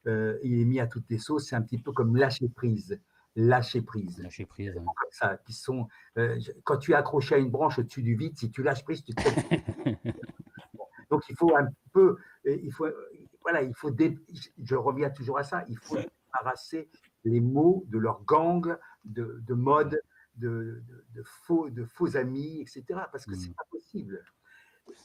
euh, 0.08 0.38
il 0.44 0.60
est 0.62 0.66
mis 0.66 0.80
à 0.80 0.88
toutes 0.88 1.10
les 1.10 1.18
sauces, 1.20 1.48
c'est 1.50 1.56
un 1.56 1.62
petit 1.62 1.78
peu 1.78 1.92
comme 1.92 2.16
lâcher 2.16 2.50
prise. 2.50 3.00
Lâcher 3.36 3.82
prise. 3.82 4.20
Lâcher 4.20 4.46
prise. 4.46 4.78
hein. 4.78 4.84
Comme 4.86 5.12
ça, 5.12 5.38
qui 5.46 5.54
sont, 5.54 5.88
euh, 6.18 6.40
quand 6.64 6.78
tu 6.78 6.92
es 6.92 6.96
accroché 6.96 7.36
à 7.36 7.38
une 7.38 7.50
branche 7.52 7.78
au-dessus 7.80 8.02
du 8.02 8.16
vide, 8.16 8.38
si 8.38 8.50
tu 8.50 8.64
lâches 8.64 8.84
prise, 8.84 9.04
tu 9.04 9.14
te. 9.14 9.22
Donc 11.12 11.24
il 11.30 11.36
faut 11.36 11.56
un 11.56 11.68
peu, 11.94 12.18
euh, 12.48 12.58
il 12.64 12.72
faut, 12.72 12.86
euh, 12.86 13.10
voilà, 13.42 13.62
il 13.62 13.76
faut, 13.76 13.92
dé- 13.92 14.18
je 14.64 14.76
reviens 14.76 15.10
toujours 15.10 15.38
à 15.38 15.44
ça, 15.44 15.64
il 15.70 15.78
faut 15.78 15.98
débarrasser 15.98 16.90
les 17.24 17.40
mots 17.42 17.84
de 17.88 18.00
leur 18.00 18.24
gang, 18.24 18.76
de, 19.04 19.40
de 19.46 19.54
mode, 19.54 20.02
de, 20.36 20.82
de- 20.88 21.06
de 21.14 21.24
faux, 21.24 21.70
de 21.70 21.86
faux 21.86 22.18
amis, 22.18 22.60
etc. 22.62 22.84
Parce 23.12 23.26
que 23.26 23.32
Mm. 23.32 23.36
c'est 23.40 23.56
pas 23.56 23.64
possible. 23.70 24.24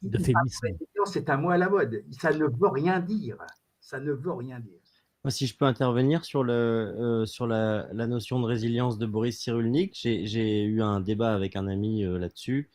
D'euphémisme. 0.03 0.67
Résilience, 0.67 1.13
C'est 1.13 1.31
un 1.31 1.37
mot 1.37 1.51
à 1.51 1.59
la 1.59 1.69
mode. 1.69 2.05
Ça 2.11 2.33
ne 2.33 2.45
veut 2.45 2.69
rien 2.69 3.01
dire. 3.01 3.37
Ça 3.81 4.01
ne 4.01 4.13
veut 4.13 4.33
rien 4.33 4.61
dire. 4.61 4.79
Moi, 5.25 5.31
si 5.31 5.47
je 5.47 5.55
peux 5.57 5.67
intervenir 5.67 6.25
sur, 6.25 6.43
le, 6.45 6.53
euh, 6.53 7.27
sur 7.27 7.47
la, 7.47 7.89
la 7.93 8.07
notion 8.07 8.41
de 8.41 8.47
résilience 8.47 8.97
de 8.97 9.05
Boris 9.05 9.39
Cyrulnik, 9.39 9.93
j'ai 9.95 10.63
eu 10.63 10.81
un 10.81 11.01
débat 11.01 11.35
avec 11.35 11.57
un 11.57 11.67
ami 11.69 12.05
euh, 12.05 12.19
là-dessus. 12.19 12.71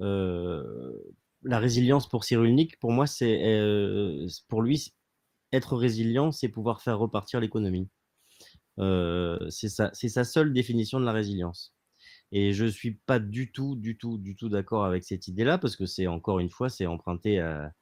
Euh, 0.00 0.92
la 1.42 1.58
résilience 1.58 2.08
pour 2.08 2.24
Cyrulnik, 2.24 2.78
pour 2.80 2.90
moi, 2.90 3.06
c'est 3.06 3.38
euh, 3.44 4.26
pour 4.48 4.62
lui 4.62 4.94
être 5.52 5.76
résilient, 5.76 6.32
c'est 6.32 6.48
pouvoir 6.48 6.80
faire 6.80 6.98
repartir 6.98 7.38
l'économie. 7.40 7.88
euh, 8.78 9.38
c'est 9.50 9.68
sa, 9.68 9.90
c'est 9.92 10.08
sa 10.08 10.24
seule 10.24 10.52
définition 10.54 10.98
de 11.00 11.04
la 11.04 11.12
résilience. 11.12 11.73
Et 12.34 12.52
je 12.54 12.66
suis 12.66 12.92
pas 13.06 13.20
du 13.20 13.52
tout, 13.52 13.76
du 13.76 13.96
tout, 13.98 14.18
du 14.18 14.36
tout 14.36 14.50
d'accord 14.50 14.84
avec 14.84 15.04
cette 15.04 15.28
idée-là 15.28 15.58
parce 15.58 15.76
que 15.76 15.86
c'est 15.86 16.08
encore 16.08 16.40
une 16.40 16.50
fois, 16.50 16.68
c'est 16.70 16.86
emprunté 16.86 17.40
à- 17.40 17.72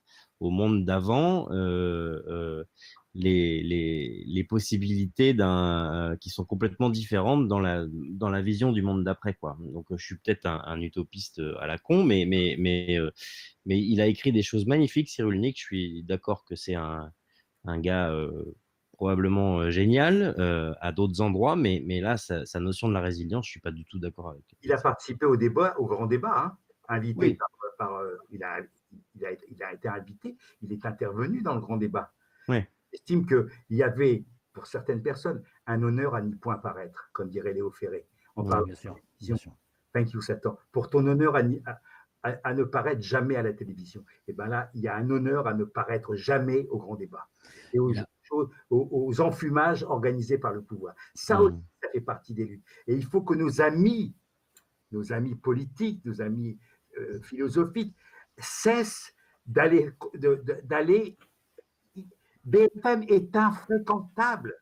au 0.40 0.50
monde 0.50 0.84
d'avant. 0.86 1.50
euh, 1.52 2.22
euh, 2.28 2.64
les, 3.14 3.62
les, 3.62 4.24
les 4.26 4.44
possibilités 4.44 5.34
d'un, 5.34 6.12
euh, 6.12 6.16
qui 6.16 6.31
sont 6.31 6.44
complètement 6.47 6.89
différentes 6.90 7.47
dans 7.48 7.60
la, 7.60 7.84
dans 7.90 8.31
la 8.31 8.40
vision 8.42 8.72
du 8.72 8.82
monde 8.82 9.05
d'après. 9.05 9.34
Quoi. 9.34 9.58
Donc, 9.60 9.92
euh, 9.92 9.97
je 9.98 10.05
suis 10.06 10.16
peut-être 10.18 10.47
un, 10.47 10.81
utopiste 10.81 11.39
euh, 11.40 11.55
à 11.60 11.66
la 11.66 11.78
con, 11.78 12.05
mais, 12.05 12.24
mais, 12.26 12.56
mais, 12.58 12.98
euh, 12.98 13.10
mais 13.66 13.81
il 13.82 14.00
a 14.00 14.06
écrit 14.08 14.32
des 14.32 14.42
choses 14.42 14.66
magnifiques, 14.66 15.08
Cyrulnik. 15.10 15.58
Je 15.58 15.64
suis 15.64 16.02
d'accord 16.05 16.44
que 16.44 16.56
c'est 16.56 16.74
un, 16.76 17.12
un 17.64 17.81
gars 17.81 18.10
euh, 18.12 18.44
probablement 19.02 19.58
euh, 19.58 19.70
génial 19.70 20.32
euh, 20.39 20.72
à 20.81 20.92
d'autres 20.92 21.20
endroits, 21.22 21.56
mais, 21.56 21.82
mais 21.84 22.00
là, 22.00 22.16
sa, 22.16 22.47
sa 22.47 22.60
notion 22.60 22.86
de 22.86 22.94
la 22.94 23.00
résilience, 23.00 23.44
je 23.47 23.50
suis 23.50 23.58
pas 23.60 23.72
du 23.72 23.84
tout 23.84 23.98
d'accord 23.98 24.31
avec. 24.31 24.44
Il 24.62 24.72
a 24.72 24.81
participé 24.81 25.26
au 25.26 25.36
débat, 25.36 25.74
au 25.76 25.86
grand 25.86 26.06
débat, 26.06 26.32
hein, 26.36 26.56
invité 26.89 27.18
Oui. 27.18 27.34
par, 27.34 27.48
par, 27.78 27.97
euh, 27.97 28.16
il, 28.31 28.44
a, 28.44 28.60
il, 29.16 29.26
a, 29.26 29.31
il 29.50 29.60
a 29.60 29.72
été 29.72 29.89
invité, 29.89 30.36
il 30.60 30.72
est 30.72 30.86
intervenu 30.86 31.42
dans 31.42 31.56
le 31.56 31.60
grand 31.60 31.78
débat. 31.78 32.12
Ouais. 32.47 32.70
J'estime 32.92 33.26
qu'il 33.26 33.48
y 33.70 33.82
avait, 33.82 34.24
pour 34.52 34.68
certaines 34.68 35.02
personnes, 35.02 35.42
un 35.66 35.82
honneur 35.82 36.14
à 36.14 36.22
n'y 36.22 36.36
point 36.36 36.58
paraître, 36.58 37.10
comme 37.12 37.28
dirait 37.28 37.55
Léo 37.55 37.72
Ferré. 37.72 38.06
On 38.36 38.44
Oui, 38.44 38.50
parle 38.50 38.66
bien 38.66 38.74
sûr, 38.76 38.97
bien. 39.20 39.34
Thank 39.92 40.12
you, 40.12 40.20
Satan. 40.20 40.56
Pour 40.70 40.90
ton 40.90 41.05
honneur 41.08 41.34
à, 41.34 41.42
n'y- 41.42 41.60
à- 41.66 41.81
à- 42.22 42.39
à 42.44 42.55
ne 42.55 42.62
paraître 42.62 43.02
jamais 43.02 43.34
à 43.34 43.42
la 43.42 43.52
télévision. 43.52 44.05
Et 44.28 44.32
bien 44.32 44.47
là, 44.47 44.70
il 44.74 44.81
y 44.82 44.86
a 44.86 44.94
un 44.94 45.10
honneur 45.10 45.48
à 45.48 45.55
ne 45.55 45.64
paraître 45.64 46.14
jamais 46.14 46.68
au 46.70 46.78
grand 46.78 46.94
débat 46.94 47.26
et 47.74 47.81
aux- 48.33 48.51
aux 48.70 49.20
enfumages 49.20 49.83
organisés 49.85 50.39
par 50.39 50.52
le 50.52 50.62
pouvoir. 50.62 50.94
Ça 51.15 51.39
Mhm. 51.39 51.44
aussi, 51.47 51.62
ça 51.83 51.89
fait 51.91 52.01
partie 52.01 52.35
des 52.35 52.44
luttes. 52.47 52.65
Et 52.86 52.94
il 52.94 53.05
faut 53.05 53.23
que 53.23 53.35
nos 53.35 53.61
amis, 53.61 54.15
nos 54.91 55.12
amis 55.12 55.35
politiques, 55.35 56.05
nos 56.05 56.20
amis 56.20 56.59
euh, 56.99 57.20
philosophiques, 57.23 57.94
cessent 58.39 59.15
d'aller. 59.47 59.91
BFM 62.44 63.05
est 63.09 63.35
infréquentable. 63.36 64.55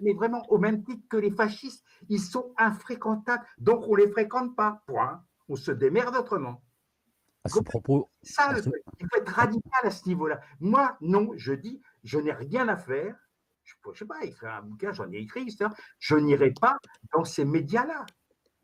Mais 0.00 0.12
vraiment, 0.14 0.44
au 0.50 0.58
même 0.58 0.84
titre 0.84 1.02
que 1.08 1.16
les 1.16 1.30
fascistes, 1.30 1.84
ils 2.08 2.20
sont 2.20 2.52
infréquentables. 2.56 3.44
Donc, 3.58 3.84
on 3.88 3.92
ne 3.96 4.02
les 4.02 4.10
fréquente 4.10 4.54
pas. 4.56 4.82
Point. 4.86 5.22
On 5.48 5.56
se 5.56 5.72
démerde 5.72 6.14
autrement. 6.16 6.62
À 7.44 7.48
ce 7.48 7.60
propos, 7.60 8.10
Ça, 8.22 8.44
à 8.48 8.52
le 8.52 8.62
ce- 8.62 8.68
truc. 8.68 8.82
il 9.00 9.06
faut 9.10 9.16
être 9.20 9.28
radical 9.32 9.80
à 9.84 9.90
ce 9.90 10.06
niveau-là. 10.08 10.40
Moi, 10.60 10.96
non, 11.00 11.30
je 11.36 11.52
dis, 11.52 11.80
je 12.04 12.18
n'ai 12.18 12.32
rien 12.32 12.68
à 12.68 12.76
faire. 12.76 13.16
Je 13.64 13.74
ne 13.86 13.94
sais 13.94 14.04
pas, 14.06 14.22
écrire 14.24 14.50
un 14.54 14.62
bouquin, 14.62 14.92
j'en 14.92 15.10
ai 15.12 15.16
écrit, 15.18 15.42
etc. 15.42 15.66
Je 15.98 16.16
n'irai 16.16 16.52
pas 16.52 16.78
dans 17.12 17.24
ces 17.24 17.44
médias-là. 17.44 18.06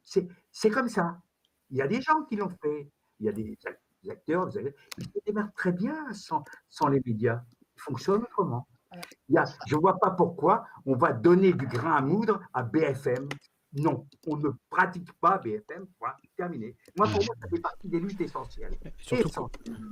C'est 0.03 0.27
c'est 0.51 0.71
comme 0.71 0.89
ça. 0.89 1.19
Il 1.71 1.77
y 1.77 1.83
a 1.83 1.87
des 1.89 2.01
gens 2.01 2.23
qui 2.25 2.37
l'ont 2.37 2.49
fait. 2.63 2.91
Il 3.21 3.27
y 3.27 3.29
a 3.29 3.33
des 3.33 3.55
ac- 3.65 3.79
des 4.03 4.11
acteurs, 4.11 4.47
des 4.49 4.59
acteurs. 4.59 4.75
Ils 4.99 5.05
se 5.05 5.11
démerdent 5.27 5.55
très 5.55 5.73
bien 5.73 6.13
sans, 6.13 6.43
sans 6.69 6.89
les 6.89 7.01
médias. 7.05 7.43
Ils 7.77 7.81
fonctionnent 7.81 8.23
autrement. 8.23 8.67
Il 9.29 9.35
y 9.35 9.39
a, 9.39 9.45
je 9.67 9.75
ne 9.77 9.81
vois 9.81 9.99
pas 9.99 10.11
pourquoi 10.11 10.67
on 10.87 10.95
va 10.97 11.13
donner 11.13 11.53
du 11.53 11.67
grain 11.67 11.95
à 11.97 12.01
moudre 12.01 12.41
à 12.53 12.63
BFM. 12.63 13.29
Non, 13.77 14.07
on 14.27 14.37
ne 14.37 14.51
pratique 14.71 15.13
pas 15.21 15.39
BFM. 15.39 15.87
Point. 15.99 16.13
Terminé. 16.37 16.75
Moi, 16.97 17.07
pour 17.07 17.25
moi, 17.25 17.35
ça 17.41 17.49
fait 17.49 17.61
partie 17.61 17.89
des 17.89 18.01
luttes 18.01 18.21
essentielles. 18.21 18.73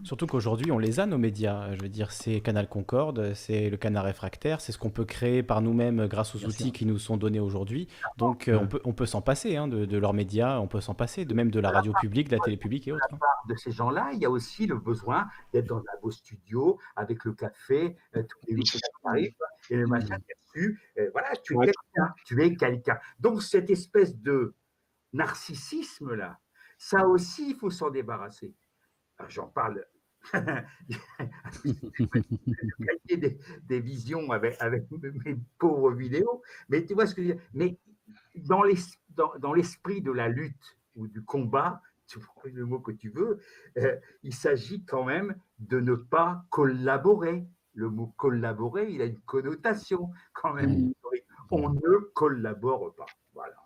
Surtout, 0.03 0.27
qu'aujourd'hui, 0.27 0.73
on 0.73 0.79
les 0.79 0.99
a, 1.01 1.07
nos 1.07 1.19
médias. 1.19 1.75
Je 1.77 1.83
veux 1.83 1.89
dire, 1.89 2.11
c'est 2.11 2.41
Canal 2.41 2.69
Concorde, 2.69 3.35
c'est 3.35 3.71
le 3.71 3.77
Canard 3.77 4.05
Réfractaire, 4.05 4.61
c'est 4.61 4.73
ce 4.73 4.79
qu'on 4.79 4.91
peut 4.91 5.05
créer 5.05 5.43
par 5.43 5.61
nous-mêmes 5.63 6.07
grâce 6.09 6.35
aux 6.35 6.39
Bien 6.39 6.49
outils 6.49 6.65
sûr. 6.65 6.73
qui 6.73 6.87
nous 6.87 6.99
sont 6.99 7.17
donnés 7.17 7.41
aujourd'hui. 7.41 7.89
Donc, 8.17 8.49
euh, 8.49 8.59
on 8.61 8.67
peut, 8.67 8.81
on 8.85 8.93
peut 8.93 9.07
s'en 9.07 9.23
passer 9.23 9.57
hein, 9.57 9.69
de, 9.69 9.85
de 9.85 9.99
leurs 9.99 10.15
médias, 10.15 10.59
on 10.59 10.67
peut 10.67 10.81
s'en 10.81 10.95
passer, 10.95 11.25
de 11.25 11.35
même 11.35 11.51
de 11.51 11.61
la 11.61 11.71
radio 11.71 11.93
publique, 12.01 12.29
de 12.29 12.37
la 12.37 12.41
télé 12.41 12.57
publique 12.57 12.89
et 12.89 12.93
autres. 12.93 13.07
hein. 13.13 13.19
de 13.49 13.55
ces 13.55 13.71
gens-là, 13.73 14.11
il 14.13 14.19
y 14.21 14.25
a 14.25 14.31
aussi 14.31 14.67
le 14.67 14.77
besoin 14.79 15.27
d'être 15.53 15.67
dans 15.67 15.79
un 15.79 16.01
beau 16.03 16.11
studio 16.11 16.79
avec 16.97 17.25
le 17.25 17.33
café, 17.33 17.97
euh, 18.17 18.23
tous 18.23 18.39
les 18.49 18.55
week-ends 18.57 18.79
qui 18.79 19.09
arrivent, 19.09 19.35
et 19.71 19.77
le 19.77 19.87
machin 19.87 20.17
euh, 20.61 21.11
voilà, 21.13 21.35
tu 21.37 21.55
es 21.55 21.67
quelqu'un. 21.67 22.15
Tu 22.25 22.43
es 22.43 22.57
quelqu'un. 22.57 22.99
Donc, 23.19 23.43
cette 23.43 23.71
espèce 23.71 24.17
de 24.17 24.55
narcissisme-là, 25.13 26.39
ça 26.79 27.07
aussi, 27.07 27.51
il 27.51 27.57
faut 27.57 27.71
s'en 27.71 27.91
débarrasser. 27.91 28.55
Alors, 29.19 29.31
J'en 29.31 29.49
parle. 29.49 29.85
des, 33.09 33.39
des 33.65 33.81
visions 33.81 34.31
avec, 34.31 34.57
avec 34.61 34.85
mes 35.25 35.37
pauvres 35.59 35.93
vidéos, 35.93 36.43
mais 36.69 36.85
tu 36.85 36.95
vois 36.95 37.07
ce 37.07 37.15
que 37.15 37.23
je 37.23 37.29
veux 37.29 37.35
dire. 37.35 37.43
Mais 37.55 37.79
dans 38.37 38.63
l'es- 38.63 38.99
dans- 39.11 39.35
dans 39.39 39.53
l'esprit 39.53 40.01
de 40.01 40.13
la 40.13 40.29
lutte 40.29 40.79
ou 40.95 41.07
du 41.09 41.23
combat, 41.25 41.83
tu 42.07 42.19
prends 42.19 42.43
le 42.53 42.65
mot 42.67 42.81
que 42.81 42.93
tu 42.93 43.09
veux, 43.11 43.41
euh, 43.79 43.97
il 44.23 44.35
s'agit 44.35 44.85
quand 44.85 45.05
même 45.05 45.35
de 45.59 45.81
ne 45.81 45.95
pas 45.95 46.45
collaborer. 46.51 47.45
Le 47.75 47.89
mot 47.89 48.13
collaborer, 48.17 48.91
il 48.91 49.01
a 49.01 49.07
une 49.07 49.21
connotation 49.21 50.11
quand 50.33 50.53
même. 50.53 50.71
Mm. 50.71 50.91
historique. 50.91 51.25
On 51.51 51.71
ne 51.71 51.99
collabore 52.15 52.95
pas. 52.95 53.07
Voilà. 53.35 53.57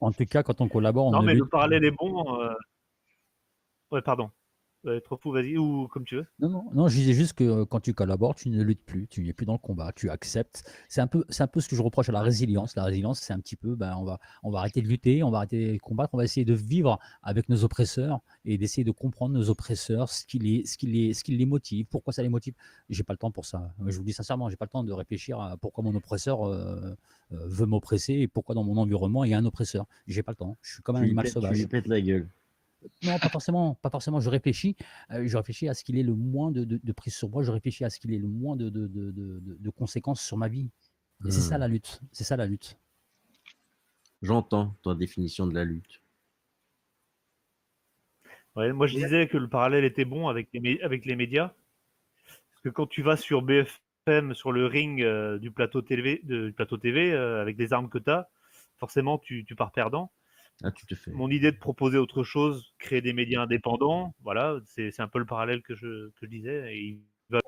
en, 0.00 0.12
tout 0.12 0.26
cas, 0.26 0.42
quand 0.42 0.60
on 0.60 0.68
collabore, 0.68 1.06
on 1.06 1.12
Non, 1.12 1.22
mais 1.22 1.34
le 1.34 1.46
parallèle 1.46 1.84
est 1.84 1.90
bon. 1.90 2.40
euh. 2.40 2.54
Ouais, 3.90 4.02
pardon. 4.02 4.30
Ouais, 4.86 5.00
trop 5.00 5.16
fou, 5.16 5.32
vas-y, 5.32 5.58
ou 5.58 5.88
comme 5.88 6.04
tu 6.04 6.14
veux. 6.14 6.26
Non, 6.38 6.48
non, 6.48 6.64
non, 6.72 6.86
je 6.88 6.94
disais 6.94 7.12
juste 7.12 7.32
que 7.32 7.42
euh, 7.42 7.64
quand 7.64 7.80
tu 7.80 7.92
collabores, 7.92 8.36
tu 8.36 8.48
ne 8.50 8.62
luttes 8.62 8.84
plus, 8.84 9.08
tu 9.08 9.22
n'es 9.24 9.32
plus 9.32 9.44
dans 9.44 9.54
le 9.54 9.58
combat, 9.58 9.90
tu 9.92 10.10
acceptes. 10.10 10.70
C'est 10.88 11.00
un 11.00 11.08
peu, 11.08 11.24
c'est 11.28 11.42
un 11.42 11.48
peu 11.48 11.60
ce 11.60 11.68
que 11.68 11.74
je 11.74 11.82
reproche 11.82 12.08
à 12.08 12.12
la 12.12 12.22
résilience. 12.22 12.76
La 12.76 12.84
résilience, 12.84 13.18
c'est 13.18 13.32
un 13.32 13.40
petit 13.40 13.56
peu, 13.56 13.74
ben, 13.74 13.96
on 13.98 14.04
va, 14.04 14.20
on 14.44 14.50
va 14.50 14.60
arrêter 14.60 14.82
de 14.82 14.86
lutter, 14.86 15.24
on 15.24 15.30
va 15.30 15.38
arrêter 15.38 15.72
de 15.72 15.78
combattre, 15.78 16.14
on 16.14 16.18
va 16.18 16.24
essayer 16.24 16.44
de 16.44 16.54
vivre 16.54 17.00
avec 17.24 17.48
nos 17.48 17.64
oppresseurs 17.64 18.20
et 18.44 18.58
d'essayer 18.58 18.84
de 18.84 18.92
comprendre 18.92 19.34
nos 19.34 19.50
oppresseurs, 19.50 20.08
ce 20.08 20.24
qui 20.24 20.38
les, 20.38 20.64
ce 20.66 20.78
qui 20.78 20.86
les, 20.86 21.14
ce 21.14 21.24
qui 21.24 21.36
les 21.36 21.46
motive, 21.46 21.86
pourquoi 21.90 22.12
ça 22.12 22.22
les 22.22 22.28
motive. 22.28 22.54
J'ai 22.88 23.02
pas 23.02 23.12
le 23.12 23.18
temps 23.18 23.32
pour 23.32 23.44
ça. 23.44 23.74
Je 23.84 23.92
vous 23.96 24.02
le 24.02 24.06
dis 24.06 24.12
sincèrement, 24.12 24.48
j'ai 24.50 24.56
pas 24.56 24.66
le 24.66 24.70
temps 24.70 24.84
de 24.84 24.92
réfléchir 24.92 25.40
à 25.40 25.56
pourquoi 25.56 25.82
mon 25.82 25.94
oppresseur 25.96 26.46
euh, 26.46 26.94
euh, 27.32 27.46
veut 27.48 27.66
m'oppresser 27.66 28.12
et 28.14 28.28
pourquoi 28.28 28.54
dans 28.54 28.62
mon 28.62 28.76
environnement 28.76 29.24
il 29.24 29.30
y 29.30 29.34
a 29.34 29.38
un 29.38 29.44
oppresseur. 29.46 29.86
J'ai 30.06 30.22
pas 30.22 30.30
le 30.30 30.36
temps. 30.36 30.56
Je 30.62 30.74
suis 30.74 30.82
comme 30.84 30.94
un 30.94 31.02
animal 31.02 31.24
pètes- 31.24 31.32
tu 31.32 31.40
sauvage. 31.40 31.56
lui 31.58 31.66
pètes 31.66 31.88
la 31.88 32.00
gueule. 32.00 32.28
Non, 33.02 33.18
pas 33.18 33.28
forcément, 33.28 33.74
pas 33.74 33.90
forcément. 33.90 34.20
Je 34.20 34.30
réfléchis, 34.30 34.76
euh, 35.10 35.26
je 35.26 35.36
réfléchis 35.36 35.68
à 35.68 35.74
ce 35.74 35.82
qu'il 35.82 35.98
ait 35.98 36.02
le 36.02 36.14
moins 36.14 36.50
de, 36.52 36.64
de, 36.64 36.80
de 36.82 36.92
prise 36.92 37.14
sur 37.14 37.28
moi. 37.28 37.42
Je 37.42 37.50
réfléchis 37.50 37.84
à 37.84 37.90
ce 37.90 37.98
qu'il 37.98 38.12
ait 38.14 38.18
le 38.18 38.28
moins 38.28 38.56
de, 38.56 38.68
de, 38.68 38.86
de, 38.86 39.10
de, 39.10 39.40
de- 39.40 39.56
de 39.58 39.70
conséquences 39.70 40.20
sur 40.22 40.36
ma 40.36 40.48
vie. 40.48 40.70
Et 41.26 41.30
c'est 41.30 41.40
Hmm. 41.40 41.50
ça 41.50 41.58
la 41.58 41.68
lutte. 41.68 42.00
C'est 42.12 42.24
ça 42.24 42.36
la 42.36 42.46
lutte. 42.46 42.76
J'entends 44.22 44.74
ta 44.82 44.94
définition 44.94 45.46
de 45.46 45.54
la 45.54 45.64
lutte. 45.64 46.00
Ouais, 48.54 48.72
moi, 48.72 48.86
je 48.86 48.94
disais 48.94 49.26
que 49.28 49.36
le 49.36 49.48
parallèle 49.48 49.84
était 49.84 50.04
bon 50.04 50.28
avec 50.28 50.48
les, 50.52 50.60
mé- 50.60 50.82
avec 50.82 51.04
les 51.04 51.16
médias. 51.16 51.52
Parce 52.50 52.62
que 52.64 52.68
quand 52.70 52.86
tu 52.86 53.02
vas 53.02 53.16
sur 53.16 53.42
BFM, 53.42 54.34
sur 54.34 54.52
le 54.52 54.66
ring 54.66 55.02
euh, 55.02 55.38
du 55.38 55.50
plateau 55.50 55.82
TV, 55.82 56.20
de- 56.24 56.46
du 56.46 56.52
plateau 56.52 56.76
TV 56.78 57.12
euh, 57.12 57.40
avec 57.42 57.58
les 57.58 57.72
armes 57.72 57.88
que 57.88 57.98
tu 57.98 58.10
as, 58.10 58.28
forcément, 58.78 59.18
tu, 59.18 59.44
tu 59.44 59.54
pars 59.54 59.72
perdant. 59.72 60.10
Ah, 60.62 60.70
tu 60.72 60.86
te 60.86 60.94
fais. 60.94 61.10
Mon 61.10 61.30
idée 61.30 61.52
de 61.52 61.56
proposer 61.58 61.98
autre 61.98 62.22
chose, 62.22 62.74
créer 62.78 63.02
des 63.02 63.12
médias 63.12 63.42
indépendants, 63.42 64.14
voilà, 64.22 64.58
c'est 64.64 65.00
un 65.00 65.08
peu 65.08 65.18
le 65.18 65.26
parallèle 65.26 65.62
que 65.62 65.74
je, 65.74 66.08
que 66.10 66.18
je 66.22 66.26
disais. 66.26 66.74
Et 66.74 66.80
il 66.80 67.02
va- 67.30 67.40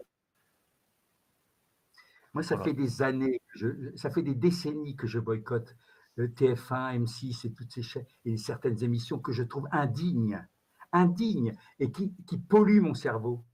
Moi, 2.35 2.43
ça 2.43 2.57
Voilà. 2.57 2.65
fait 2.65 2.75
des 2.75 3.03
années, 3.03 3.41
que 3.53 3.59
je- 3.59 3.97
ça 3.97 4.11
fait 4.11 4.23
des 4.23 4.35
décennies 4.35 4.97
que 4.97 5.07
je 5.07 5.19
boycotte 5.19 5.77
le 6.17 6.33
TF1, 6.33 6.91
M6 6.91 7.45
et 7.45 7.53
toutes 7.53 7.73
ces 7.73 7.83
chaînes 7.83 8.07
et 8.25 8.37
certaines 8.37 8.83
émissions 8.83 9.19
que 9.19 9.33
je 9.33 9.43
trouve 9.43 9.67
indignes, 9.73 10.47
indignes 10.93 11.55
et 11.79 11.91
qui, 11.93 12.15
qui 12.27 12.39
polluent 12.39 12.81
mon 12.81 12.95
cerveau. 12.95 13.45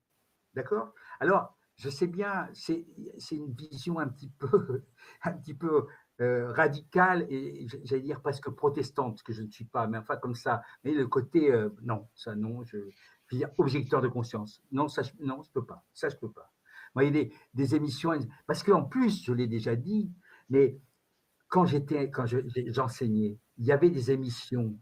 D'accord? 0.54 0.94
Alors, 1.20 1.56
je 1.76 1.90
sais 1.90 2.08
bien, 2.08 2.48
c'est 2.54 2.86
c'est 3.18 3.36
une 3.36 3.52
vision 3.54 3.98
un 4.00 4.08
petit 4.08 4.30
peu, 4.30 4.84
un 5.24 5.32
petit 5.32 5.54
peu 5.54 5.86
euh, 6.20 6.52
radicale 6.52 7.26
et 7.28 7.66
j'allais 7.82 8.02
dire 8.02 8.20
presque 8.20 8.48
protestante, 8.50 9.22
que 9.22 9.32
je 9.32 9.42
ne 9.42 9.50
suis 9.50 9.64
pas, 9.64 9.86
mais 9.86 9.98
enfin 9.98 10.16
comme 10.16 10.34
ça. 10.34 10.62
Mais 10.84 10.92
le 10.92 11.06
côté, 11.06 11.52
euh, 11.52 11.70
non, 11.82 12.08
ça 12.14 12.34
non, 12.34 12.62
je, 12.64 12.76
veux 12.76 13.38
dire 13.38 13.50
objecteur 13.58 14.00
de 14.00 14.08
conscience. 14.08 14.62
Non, 14.70 14.88
ça, 14.88 15.02
je, 15.02 15.10
non, 15.20 15.42
je 15.42 15.50
peux 15.50 15.64
pas. 15.64 15.84
Ça, 15.92 16.08
je 16.08 16.16
peux 16.16 16.30
pas. 16.30 16.52
Y 16.96 17.06
a 17.06 17.10
des, 17.10 17.32
des 17.54 17.74
émissions, 17.74 18.12
parce 18.46 18.62
qu'en 18.62 18.84
plus, 18.84 19.24
je 19.24 19.32
l'ai 19.32 19.48
déjà 19.48 19.74
dit, 19.74 20.12
mais 20.48 20.78
quand 21.48 21.66
j'étais, 21.66 22.10
quand 22.10 22.26
j'enseignais, 22.26 23.38
il 23.58 23.64
y 23.64 23.72
avait 23.72 23.90
des 23.90 24.10
émissions 24.12 24.78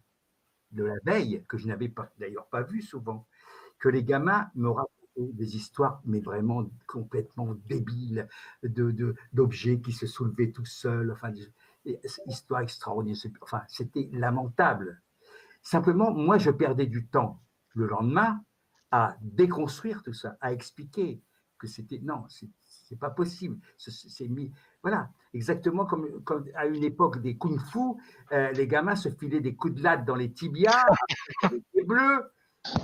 de 0.70 0.84
la 0.84 0.96
veille 1.04 1.44
que 1.48 1.58
je 1.58 1.66
n'avais 1.66 1.88
pas, 1.88 2.10
d'ailleurs 2.18 2.48
pas 2.48 2.62
vues 2.62 2.82
souvent, 2.82 3.26
que 3.78 3.88
les 3.88 4.04
gamins 4.04 4.50
me 4.54 4.68
racontaient 4.68 5.01
des 5.16 5.56
histoires, 5.56 6.00
mais 6.04 6.20
vraiment 6.20 6.64
complètement 6.86 7.54
débiles, 7.68 8.28
de, 8.62 8.90
de- 8.90 9.14
d'objets 9.32 9.80
qui 9.80 9.92
se 9.92 10.06
soulevaient 10.06 10.50
tout 10.52 10.64
seuls, 10.64 11.10
enfin, 11.12 11.32
histoires 12.26 12.60
extraordinaires. 12.62 13.18
Enfin, 13.40 13.62
c'était 13.68 14.08
lamentable. 14.12 15.00
Simplement, 15.62 16.12
moi, 16.12 16.38
je 16.38 16.50
perdais 16.50 16.86
du 16.86 17.06
temps 17.06 17.40
le 17.74 17.86
lendemain 17.86 18.42
à 18.90 19.16
déconstruire 19.22 20.02
tout 20.02 20.12
ça, 20.14 20.36
à 20.40 20.52
expliquer 20.52 21.22
que 21.58 21.66
c'était 21.68 22.00
non, 22.02 22.24
c'est 22.28 22.98
pas 22.98 23.10
possible. 23.10 23.58
Ce- 23.78 23.90
C'est 23.90 24.30
voilà, 24.82 25.10
exactement 25.34 25.86
comme, 25.86 26.08
à 26.56 26.66
une 26.66 26.84
époque 26.84 27.20
des 27.22 27.36
kung-fu, 27.38 27.80
euh, 28.32 28.52
les 28.52 28.66
gamins 28.68 28.96
se 28.96 29.10
filaient 29.10 29.40
des 29.40 29.54
coups 29.56 29.74
de 29.74 29.82
latte 29.82 30.04
dans 30.04 30.16
les 30.16 30.32
tibias, 30.32 30.86
bleus. 31.86 32.24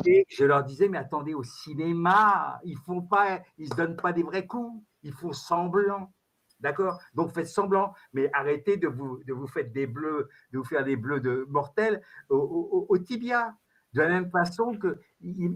Et 0.05 0.27
je 0.29 0.45
leur 0.45 0.65
disais, 0.65 0.89
mais 0.89 0.99
attendez, 0.99 1.35
au 1.35 1.43
cinéma, 1.45 2.61
ils 2.65 2.77
font 2.79 3.03
pas, 3.03 3.41
ils 3.59 3.69
se 3.69 3.75
donnent 3.75 3.97
pas 3.97 4.13
des 4.13 4.23
vrais 4.23 4.47
coups, 4.47 4.83
ils 5.03 5.13
font 5.13 5.33
semblant. 5.33 6.13
D'accord? 6.61 6.99
Donc 7.15 7.33
faites 7.33 7.47
semblant, 7.47 7.95
mais 8.13 8.29
arrêtez 8.33 8.77
de 8.77 8.89
vous, 8.89 9.23
de 9.23 9.33
vous 9.33 9.47
faire 9.47 9.71
des 9.71 9.87
bleus, 9.87 10.29
de 10.53 10.59
vous 10.59 10.65
faire 10.65 10.85
des 10.85 10.97
bleus 10.97 11.21
de 11.21 11.47
mortels 11.49 12.03
au, 12.29 12.87
au- 12.89 12.99
tibia. 12.99 13.55
De 13.95 14.03
la 14.03 14.09
même 14.09 14.31
façon 14.31 14.77
que 14.77 15.01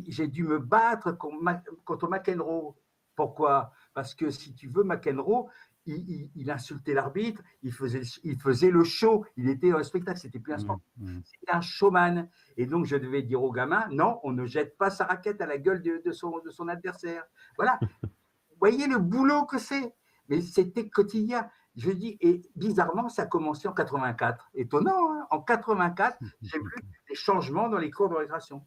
j'ai 0.06 0.28
dû 0.28 0.44
me 0.44 0.58
battre 0.58 1.12
contre 1.84 2.08
McEnroe. 2.08 2.74
Pourquoi? 3.16 3.72
Parce 3.92 4.14
que 4.14 4.30
si 4.30 4.54
tu 4.54 4.68
veux, 4.68 4.84
McEnroe, 4.84 5.48
il, 5.86 5.94
il- 6.10 6.30
il 6.34 6.50
insultait 6.50 6.94
l'arbitre, 6.94 7.42
il 7.62 7.72
faisait, 7.72 8.02
il 8.24 8.38
faisait 8.38 8.70
le 8.70 8.84
show, 8.84 9.24
il 9.36 9.48
était 9.48 9.70
le 9.70 9.82
spectacle, 9.82 10.18
c'était 10.18 10.38
plus 10.38 10.52
un 10.52 10.58
sport, 10.58 10.80
Mm. 10.96 11.20
c'était 11.24 11.52
un 11.52 11.60
showman. 11.60 12.28
Et 12.56 12.66
donc 12.66 12.86
je 12.86 12.96
devais 12.96 13.22
dire 13.22 13.42
au 13.42 13.50
gamin, 13.52 13.86
non, 13.90 14.20
on 14.22 14.32
ne 14.32 14.46
jette 14.46 14.76
pas 14.78 14.90
sa 14.90 15.04
raquette 15.06 15.40
à 15.40 15.46
la 15.46 15.58
gueule 15.58 15.82
de, 15.82 16.00
de 16.04 16.12
son, 16.12 16.38
de 16.44 16.50
son 16.50 16.68
adversaire. 16.68 17.24
Voilà. 17.56 17.78
Vous 17.80 17.88
voyez 18.60 18.86
le 18.86 18.98
boulot 18.98 19.44
que 19.44 19.58
c'est 19.58 19.94
Mais 20.28 20.40
c'était 20.40 20.88
quotidien. 20.88 21.48
Je 21.74 21.90
dis, 21.90 22.18
et 22.20 22.42
bizarrement, 22.54 23.08
ça 23.08 23.22
a 23.22 23.26
commencé 23.26 23.66
en 23.66 23.72
84. 23.72 24.50
Étonnant, 24.54 25.10
hein 25.14 25.26
en 25.30 25.40
84, 25.40 26.18
j'ai 26.42 26.58
vu 26.58 26.70
des 27.08 27.14
changements 27.14 27.68
dans 27.70 27.78
les 27.78 27.90
cours 27.90 28.08
de 28.10 28.14
récréation. 28.14 28.64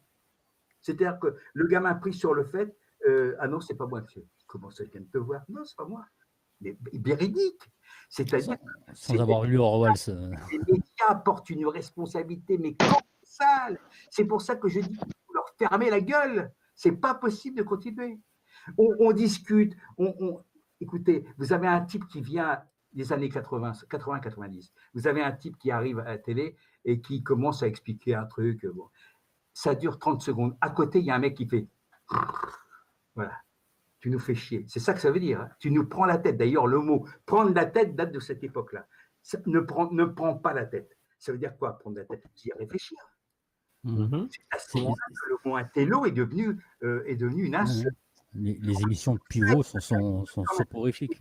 C'est-à-dire 0.80 1.18
que 1.20 1.36
le 1.54 1.66
gamin 1.66 1.94
pris 1.94 2.12
sur 2.12 2.34
le 2.34 2.44
fait, 2.44 2.76
euh, 3.06 3.36
ah 3.38 3.46
non, 3.48 3.60
c'est 3.60 3.74
pas 3.76 3.86
moi, 3.86 4.00
monsieur. 4.02 4.26
Comment 4.46 4.70
ça 4.70 4.84
vient 4.84 5.00
de 5.00 5.06
te 5.06 5.18
voir? 5.18 5.42
Non, 5.48 5.64
c'est 5.64 5.76
pas 5.76 5.84
moi. 5.86 6.04
Mais 6.60 6.76
véridique. 6.94 7.62
C'est-à-dire 8.08 8.56
Sans 8.94 9.18
avoir 9.20 9.44
lu 9.44 9.58
Orwell. 9.58 9.92
les 10.50 10.58
médias 10.58 11.14
portent 11.24 11.50
une 11.50 11.66
responsabilité, 11.66 12.56
mais 12.58 12.74
colossale. 12.74 13.78
C'est 14.10 14.24
pour 14.24 14.40
ça 14.42 14.56
que 14.56 14.68
je 14.68 14.80
dis 14.80 14.88
qu'il 14.88 15.12
faut 15.26 15.34
leur 15.34 15.48
fermer 15.58 15.90
la 15.90 16.00
gueule. 16.00 16.52
C'est 16.74 16.92
pas 16.92 17.14
possible 17.14 17.56
de 17.58 17.62
continuer. 17.62 18.20
On, 18.78 18.88
on 19.00 19.12
discute. 19.12 19.76
On, 19.98 20.14
on- 20.20 20.42
Écoutez, 20.80 21.26
vous 21.38 21.52
avez 21.54 21.66
un 21.66 21.80
type 21.80 22.06
qui 22.06 22.20
vient 22.20 22.62
des 22.92 23.10
années 23.12 23.30
80, 23.30 23.72
80-90. 23.90 24.70
Vous 24.94 25.06
avez 25.06 25.22
un 25.22 25.32
type 25.32 25.56
qui 25.58 25.70
arrive 25.70 25.98
à 26.00 26.04
la 26.04 26.18
télé 26.18 26.54
et 26.84 27.00
qui 27.00 27.22
commence 27.22 27.62
à 27.62 27.66
expliquer 27.66 28.14
un 28.14 28.26
truc. 28.26 28.64
Bon. 28.66 28.88
Ça 29.54 29.74
dure 29.74 29.98
30 29.98 30.20
secondes. 30.20 30.56
À 30.60 30.68
côté, 30.70 30.98
il 30.98 31.06
y 31.06 31.10
a 31.10 31.14
un 31.14 31.18
mec 31.18 31.34
qui 31.34 31.46
fait. 31.48 31.66
Voilà. 33.14 33.32
Tu 34.06 34.10
nous 34.12 34.20
fais 34.20 34.36
chier. 34.36 34.64
C'est 34.68 34.78
ça 34.78 34.94
que 34.94 35.00
ça 35.00 35.10
veut 35.10 35.18
dire. 35.18 35.40
hein. 35.40 35.48
Tu 35.58 35.68
nous 35.72 35.84
prends 35.84 36.04
la 36.04 36.16
tête. 36.16 36.36
D'ailleurs, 36.36 36.68
le 36.68 36.78
mot 36.78 37.08
prendre 37.26 37.52
la 37.52 37.66
tête 37.66 37.96
date 37.96 38.12
de 38.12 38.20
cette 38.20 38.44
époque-là. 38.44 38.86
Ne 39.46 39.58
prends, 39.58 39.90
ne 39.90 40.04
prends 40.04 40.36
pas 40.36 40.52
la 40.52 40.64
tête. 40.64 40.96
Ça 41.18 41.32
veut 41.32 41.38
dire 41.38 41.56
quoi, 41.58 41.76
prendre 41.76 41.96
la 41.96 42.04
tête? 42.04 42.22
C'est 42.36 42.52
réfléchir. 42.54 42.96
Mhm. 43.82 44.28
C'est 44.30 44.42
à 44.52 44.60
ce 44.60 44.70
C'est- 44.70 44.78
moment-là 44.78 45.06
que 45.08 45.28
le 45.30 45.36
mot 45.44 45.56
intello 45.56 46.06
est 46.06 46.12
devenu, 46.12 46.56
euh, 46.84 47.02
est 47.06 47.16
devenu 47.16 47.46
une 47.46 47.56
insulte 47.56 47.96
Les, 48.32 48.56
les 48.62 48.80
émissions 48.82 49.14
de 49.14 49.20
pivot 49.28 49.64
sont, 49.64 49.80
sont, 49.80 50.24
sont 50.26 50.44
soporifiques. 50.56 51.18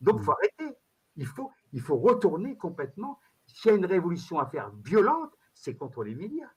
Donc, 0.00 0.16
il 0.18 0.24
faut 0.24 0.32
arrêter. 0.32 0.76
Il 1.14 1.26
faut, 1.26 1.52
il 1.72 1.80
faut 1.80 1.98
retourner 1.98 2.56
complètement. 2.56 3.20
S'il 3.46 3.70
y 3.70 3.74
a 3.74 3.76
une 3.76 3.86
révolution 3.86 4.40
à 4.40 4.46
faire 4.46 4.72
violente, 4.84 5.30
c'est 5.54 5.76
contre 5.76 6.02
les 6.02 6.16
médias. 6.16 6.50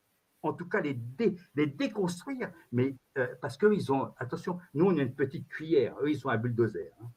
En 0.44 0.54
tout 0.54 0.68
cas, 0.68 0.82
les, 0.82 0.94
dé- 0.94 1.36
les 1.56 1.68
déconstruire. 1.68 2.52
Mais 2.72 2.96
euh, 3.18 3.28
parce 3.42 3.58
qu'ils 3.58 3.92
ont, 3.92 4.14
attention, 4.18 4.60
nous, 4.74 4.86
on 4.86 4.98
a 4.98 5.02
une 5.02 5.16
petite 5.16 5.48
cuillère. 5.48 5.96
Eux, 6.02 6.12
ils 6.12 6.28
ont 6.28 6.30
un 6.30 6.38
bulldozer. 6.38 6.92
hein. 7.02 7.10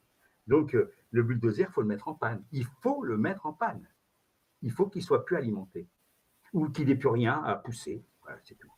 Donc, 0.46 0.74
euh, 0.74 0.92
le 1.10 1.22
bulldozer, 1.24 1.66
il 1.68 1.72
faut 1.72 1.80
le 1.82 1.88
mettre 1.88 2.06
en 2.08 2.14
panne. 2.14 2.44
Il 2.52 2.64
faut 2.82 3.02
le 3.02 3.18
mettre 3.18 3.46
en 3.46 3.52
panne. 3.52 3.86
Il 4.62 4.70
faut 4.70 4.86
qu'il 4.88 5.02
soit 5.02 5.24
plus 5.24 5.36
alimenté 5.36 5.88
ou 6.52 6.68
qu'il 6.68 6.86
n'ait 6.86 6.94
plus 6.96 7.08
rien 7.08 7.42
à 7.44 7.56
pousser. 7.56 8.04
Voilà, 8.22 8.38
c'est 8.44 8.54
tout. 8.56 8.70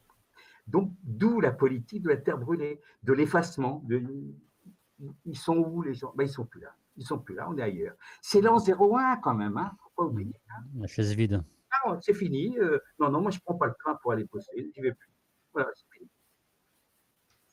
Donc, 0.67 0.93
d'où 1.02 1.41
la 1.41 1.52
politique 1.52 2.02
de 2.02 2.09
la 2.09 2.17
terre 2.17 2.39
brûlée, 2.39 2.81
de 3.02 3.12
l'effacement. 3.12 3.85
Ils 5.25 5.39
sont 5.39 5.57
où 5.59 5.83
les 5.83 5.94
gens? 5.94 6.12
Ben, 6.17 6.25
Ils 6.25 6.31
sont 6.31 6.44
plus 6.47 6.60
là. 6.60 6.75
Ils 6.97 7.07
sont 7.07 7.18
plus 7.20 7.35
là, 7.36 7.49
on 7.49 7.57
est 7.57 7.62
ailleurs. 7.62 7.94
C'est 8.20 8.41
l'an 8.41 8.59
01 8.59 9.18
quand 9.23 9.35
même, 9.35 9.57
hein 9.57 9.70
faut 9.81 9.91
pas 9.97 10.05
oublier. 10.05 10.35
La 10.75 10.86
chaise 10.89 11.15
vide. 11.15 11.44
Ah, 11.85 11.97
c'est 12.01 12.15
fini. 12.15 12.57
euh, 12.59 12.79
non, 12.99 13.11
non, 13.11 13.21
moi 13.21 13.31
je 13.31 13.39
prends 13.45 13.55
pas 13.57 13.67
le 13.67 13.75
train 13.79 13.97
pour 14.03 14.13
aller 14.13 14.25
bosser, 14.25 14.71
j'y 14.75 14.81
vais 14.81 14.93
plus. 14.93 15.11
Voilà, 15.53 15.69
c'est 15.75 15.87
fini. 15.97 16.09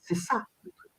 C'est 0.02 0.16
ça. 0.16 0.46
le 0.64 0.72
truc. 0.72 0.92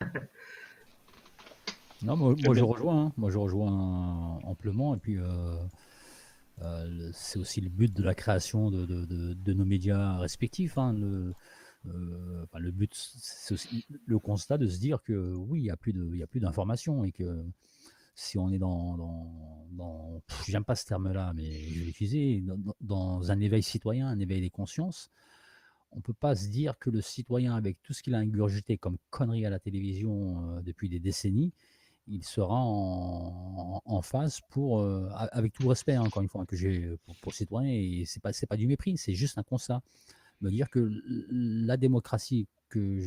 Non, 2.02 2.16
moi, 2.16 2.34
moi, 2.42 2.54
je 2.54 2.64
rejoins. 2.64 3.06
hein. 3.06 3.12
Moi 3.18 3.30
je 3.30 3.36
rejoins 3.36 4.38
amplement. 4.44 4.94
Et 4.94 4.98
puis 4.98 5.18
euh, 5.18 5.54
euh, 6.62 7.10
c'est 7.12 7.38
aussi 7.38 7.60
le 7.60 7.68
but 7.68 7.92
de 7.94 8.02
la 8.02 8.14
création 8.14 8.70
de, 8.70 8.86
de- 8.86 9.04
de- 9.04 9.34
de 9.34 9.52
nos 9.52 9.66
médias 9.66 10.16
respectifs. 10.18 10.78
hein. 10.78 10.94
Le, 10.94 11.34
euh, 11.86 12.44
le 12.58 12.70
but, 12.70 12.94
le 14.06 14.18
constat 14.18 14.58
de 14.58 14.68
se 14.68 14.78
dire 14.78 15.02
que 15.02 15.34
oui, 15.34 15.60
il 15.60 15.62
n'y 15.64 15.70
a 15.70 15.76
plus 15.76 15.92
de, 15.92 16.04
il 16.12 16.18
y 16.18 16.22
a 16.22 16.26
plus 16.26 16.40
d'informations 16.40 17.04
et 17.04 17.12
que 17.12 17.44
si 18.14 18.36
on 18.38 18.50
est 18.50 18.58
dans, 18.58 18.96
dans, 18.96 19.66
dans 19.72 20.22
j'aime 20.46 20.64
pas 20.64 20.74
ce 20.74 20.84
terme-là, 20.84 21.32
mais 21.34 21.50
je 21.50 21.78
vais 21.80 21.86
l'utiliser, 21.86 22.44
dans, 22.80 23.30
un 23.30 23.40
éveil 23.40 23.62
citoyen, 23.62 24.08
un 24.08 24.18
éveil 24.18 24.42
des 24.42 24.50
consciences, 24.50 25.10
on 25.92 26.00
peut 26.00 26.14
pas 26.14 26.36
se 26.36 26.48
dire 26.48 26.78
que 26.78 26.90
le 26.90 27.00
citoyen, 27.00 27.56
avec 27.56 27.82
tout 27.82 27.94
ce 27.94 28.02
qu'il 28.02 28.14
a 28.14 28.18
ingurgité 28.18 28.76
comme 28.76 28.98
conneries 29.10 29.46
à 29.46 29.50
la 29.50 29.58
télévision 29.58 30.56
euh, 30.56 30.60
depuis 30.60 30.88
des 30.88 31.00
décennies, 31.00 31.52
il 32.06 32.24
sera 32.24 32.56
en, 32.56 33.82
en- 33.84 34.02
phase 34.02 34.40
pour, 34.50 34.80
euh, 34.80 35.08
avec 35.32 35.52
tout 35.52 35.68
respect, 35.68 35.94
hein, 35.94 36.02
encore 36.02 36.22
une 36.22 36.28
fois, 36.28 36.44
que 36.44 36.56
j'ai 36.56 36.96
pour, 37.04 37.16
pour 37.16 37.32
le 37.32 37.36
citoyen, 37.36 37.72
et 37.72 38.04
c'est 38.06 38.20
pas, 38.20 38.32
c'est 38.32 38.46
pas 38.46 38.56
du 38.56 38.66
mépris, 38.66 38.98
c'est 38.98 39.14
juste 39.14 39.38
un 39.38 39.42
constat. 39.42 39.82
Me 40.40 40.50
dire 40.50 40.70
que 40.70 40.90
la 41.30 41.76
démocratie 41.76 42.46
que 42.70 42.98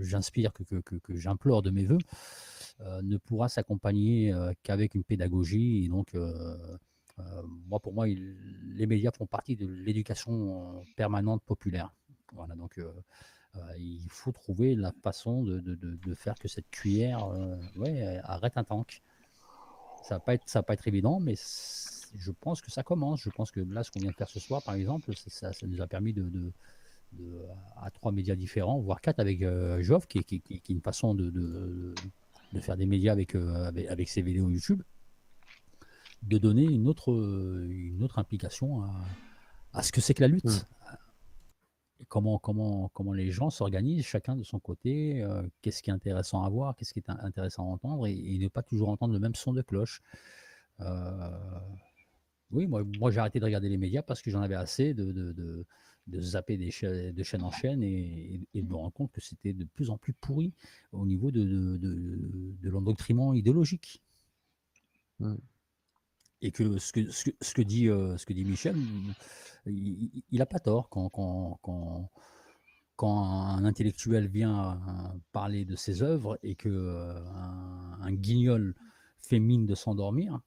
j'inspire, 0.00 0.52
que, 0.52 0.62
que, 0.62 0.96
que, 0.96 1.16
j'implore 1.16 1.62
de 1.62 1.70
mes 1.70 1.84
voeux, 1.84 1.98
euh, 2.80 3.02
ne 3.02 3.16
pourra 3.16 3.48
s'accompagner 3.48 4.32
euh, 4.32 4.52
qu'avec 4.62 4.94
une 4.94 5.04
pédagogie. 5.04 5.84
Et 5.84 5.88
donc, 5.88 6.14
euh, 6.14 6.56
moi, 7.68 7.80
pour 7.80 7.92
moi, 7.92 8.06
les 8.06 8.86
médias 8.86 9.10
font 9.10 9.26
partie 9.26 9.56
de 9.56 9.66
l'éducation 9.66 10.84
permanente 10.96 11.42
populaire. 11.44 11.92
Voilà, 12.34 12.54
donc 12.54 12.80
il 13.78 14.06
faut 14.08 14.32
trouver 14.32 14.74
la 14.74 14.92
façon 15.02 15.42
de, 15.42 15.60
de- 15.60 15.74
de- 15.74 16.14
faire 16.14 16.34
que 16.36 16.48
cette 16.48 16.70
cuillère 16.70 17.28
ouais, 17.76 18.20
arrête 18.24 18.56
un 18.56 18.64
tank. 18.64 19.02
Ça 20.02 20.20
va 20.26 20.34
être, 20.34 20.48
ça 20.48 20.60
va 20.60 20.62
pas 20.64 20.74
être 20.74 20.88
évident, 20.88 21.20
mais 21.20 21.34
je 22.14 22.30
pense 22.30 22.60
que 22.60 22.70
ça 22.70 22.82
commence. 22.82 23.20
Je 23.22 23.30
pense 23.30 23.50
que 23.50 23.60
là, 23.60 23.82
ce 23.82 23.90
qu'on 23.90 24.00
vient 24.00 24.10
de 24.10 24.16
faire 24.16 24.28
ce 24.28 24.40
soir, 24.40 24.62
par 24.62 24.74
exemple, 24.74 25.12
ça, 25.16 25.52
ça 25.52 25.66
nous 25.66 25.80
a 25.80 25.86
permis 25.86 26.12
de, 26.12 26.22
de- 26.22 26.52
de- 27.12 27.42
à 27.76 27.90
trois 27.90 28.12
médias 28.12 28.34
différents, 28.36 28.78
voire 28.80 29.00
quatre 29.00 29.20
avec 29.20 29.42
euh, 29.42 29.82
Joff, 29.82 30.06
qui, 30.06 30.22
qui, 30.24 30.40
qui- 30.40 30.60
qui 30.60 30.72
est 30.72 30.74
une 30.74 30.80
façon 30.82 31.14
de, 31.14 31.94
faire 32.60 32.76
des 32.76 32.86
médias 32.86 33.12
avec, 33.12 33.34
euh, 33.34 33.64
avec, 33.64 33.86
avec 33.88 34.08
ses 34.08 34.22
vidéos 34.22 34.48
YouTube, 34.50 34.82
de 36.22 36.38
donner 36.38 36.64
une 36.64 36.86
autre, 36.86 37.12
une 37.12 38.02
autre 38.02 38.18
implication 38.18 38.82
à, 38.82 38.90
à 39.72 39.82
ce 39.82 39.90
que 39.92 40.00
c'est 40.00 40.14
que 40.14 40.20
la 40.22 40.28
lutte. 40.28 40.66
Et 42.00 42.04
comment, 42.06 42.38
comment, 42.38 42.88
comment 42.94 43.12
les 43.12 43.30
gens 43.30 43.50
s'organisent, 43.50 44.04
chacun 44.04 44.36
de 44.36 44.42
son 44.42 44.58
côté, 44.58 45.22
euh, 45.22 45.42
qu'est-ce 45.60 45.82
qui 45.82 45.90
est 45.90 45.92
intéressant 45.92 46.42
à 46.44 46.48
voir, 46.48 46.74
qu'est-ce 46.76 46.92
qui 46.92 46.98
est 47.00 47.08
in- 47.10 47.18
intéressant 47.22 47.64
à 47.64 47.72
entendre, 47.72 48.06
et, 48.06 48.12
et 48.16 48.38
ne 48.38 48.48
pas 48.48 48.62
toujours 48.62 48.88
entendre 48.88 49.14
le 49.14 49.20
même 49.20 49.34
son 49.34 49.52
de 49.52 49.62
cloche. 49.62 50.02
Euh, 50.80 51.30
oui, 52.52 52.66
moi, 52.66 52.84
moi 52.98 53.10
j'ai 53.10 53.18
arrêté 53.18 53.40
de 53.40 53.44
regarder 53.44 53.68
les 53.68 53.78
médias 53.78 54.02
parce 54.02 54.22
que 54.22 54.30
j'en 54.30 54.42
avais 54.42 54.54
assez 54.54 54.94
de, 54.94 55.10
de, 55.12 55.32
de, 55.32 55.66
de 56.06 56.20
zapper 56.20 56.56
des 56.56 56.70
cha- 56.70 57.12
de 57.12 57.22
chaîne 57.22 57.42
en 57.42 57.50
chaîne 57.50 57.82
et, 57.82 58.40
de 58.54 58.62
me 58.62 58.74
rendre 58.74 58.92
compte 58.92 59.12
que 59.12 59.20
c'était 59.20 59.52
de 59.52 59.64
plus 59.64 59.90
en 59.90 59.98
plus 59.98 60.12
pourri 60.12 60.52
au 60.92 61.06
niveau 61.06 61.30
de, 61.30 61.42
de, 61.42 61.76
de, 61.78 62.54
de 62.60 62.70
l'endoctrinement 62.70 63.34
idéologique. 63.34 64.02
Et 66.40 66.50
que 66.50 66.78
ce 66.78 66.92
que, 66.92 67.10
ce 67.10 67.24
que, 67.24 67.30
ce 67.40 67.54
que 67.54 67.62
dit, 67.62 67.88
euh, 67.88 68.16
ce 68.18 68.26
que 68.26 68.32
dit 68.32 68.44
Michel, 68.44 68.76
il 69.66 70.10
n'a 70.32 70.46
pas 70.46 70.58
tort 70.58 70.88
quand, 70.88 71.08
quand, 71.08 71.58
quand, 71.62 72.10
quand 72.96 73.22
un 73.22 73.64
intellectuel 73.64 74.26
vient 74.26 74.80
parler 75.30 75.64
de 75.64 75.76
ses 75.76 76.02
œuvres 76.02 76.38
et 76.42 76.56
que 76.56 76.68
euh, 76.68 77.24
un, 77.34 77.98
un 78.00 78.12
guignol 78.12 78.74
fait 79.18 79.38
mine 79.38 79.66
de 79.66 79.76
s'endormir 79.76 80.40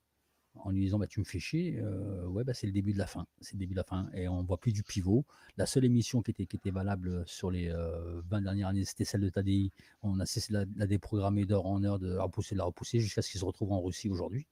en 0.57 0.71
lui 0.71 0.81
disant 0.85 0.99
bah, 0.99 1.07
tu 1.07 1.19
me 1.19 1.25
fais 1.25 1.39
chier, 1.39 1.79
euh, 1.81 2.25
ouais 2.27 2.43
bah, 2.43 2.53
c'est 2.53 2.67
le 2.67 2.73
début 2.73 2.93
de 2.93 2.97
la 2.97 3.07
fin, 3.07 3.27
c'est 3.41 3.53
le 3.53 3.59
début 3.59 3.73
de 3.73 3.79
la 3.79 3.83
fin 3.83 4.09
et 4.13 4.27
on 4.27 4.43
voit 4.43 4.57
plus 4.59 4.71
du 4.73 4.83
pivot. 4.83 5.25
La 5.57 5.65
seule 5.65 5.85
émission 5.85 6.21
qui 6.21 6.31
était, 6.31 6.45
qui 6.45 6.55
était 6.57 6.71
valable 6.71 7.23
sur 7.27 7.51
les 7.51 7.69
euh, 7.69 8.21
20 8.29 8.41
dernières 8.41 8.69
années, 8.69 8.85
c'était 8.85 9.05
celle 9.05 9.21
de 9.21 9.29
Tadi. 9.29 9.71
On 10.03 10.19
a 10.19 10.25
cessé 10.25 10.53
de 10.53 10.59
la, 10.59 10.65
de 10.65 10.79
la 10.79 10.87
déprogrammer 10.87 11.45
d'heure 11.45 11.65
en 11.65 11.83
heure, 11.83 11.99
de 11.99 12.13
la 12.15 12.23
repousser, 12.23 12.55
de 12.55 12.59
la 12.59 12.65
repousser 12.65 12.99
jusqu'à 12.99 13.21
ce 13.21 13.29
qu'il 13.31 13.39
se 13.39 13.45
retrouve 13.45 13.71
en 13.71 13.81
Russie 13.81 14.09
aujourd'hui. 14.09 14.47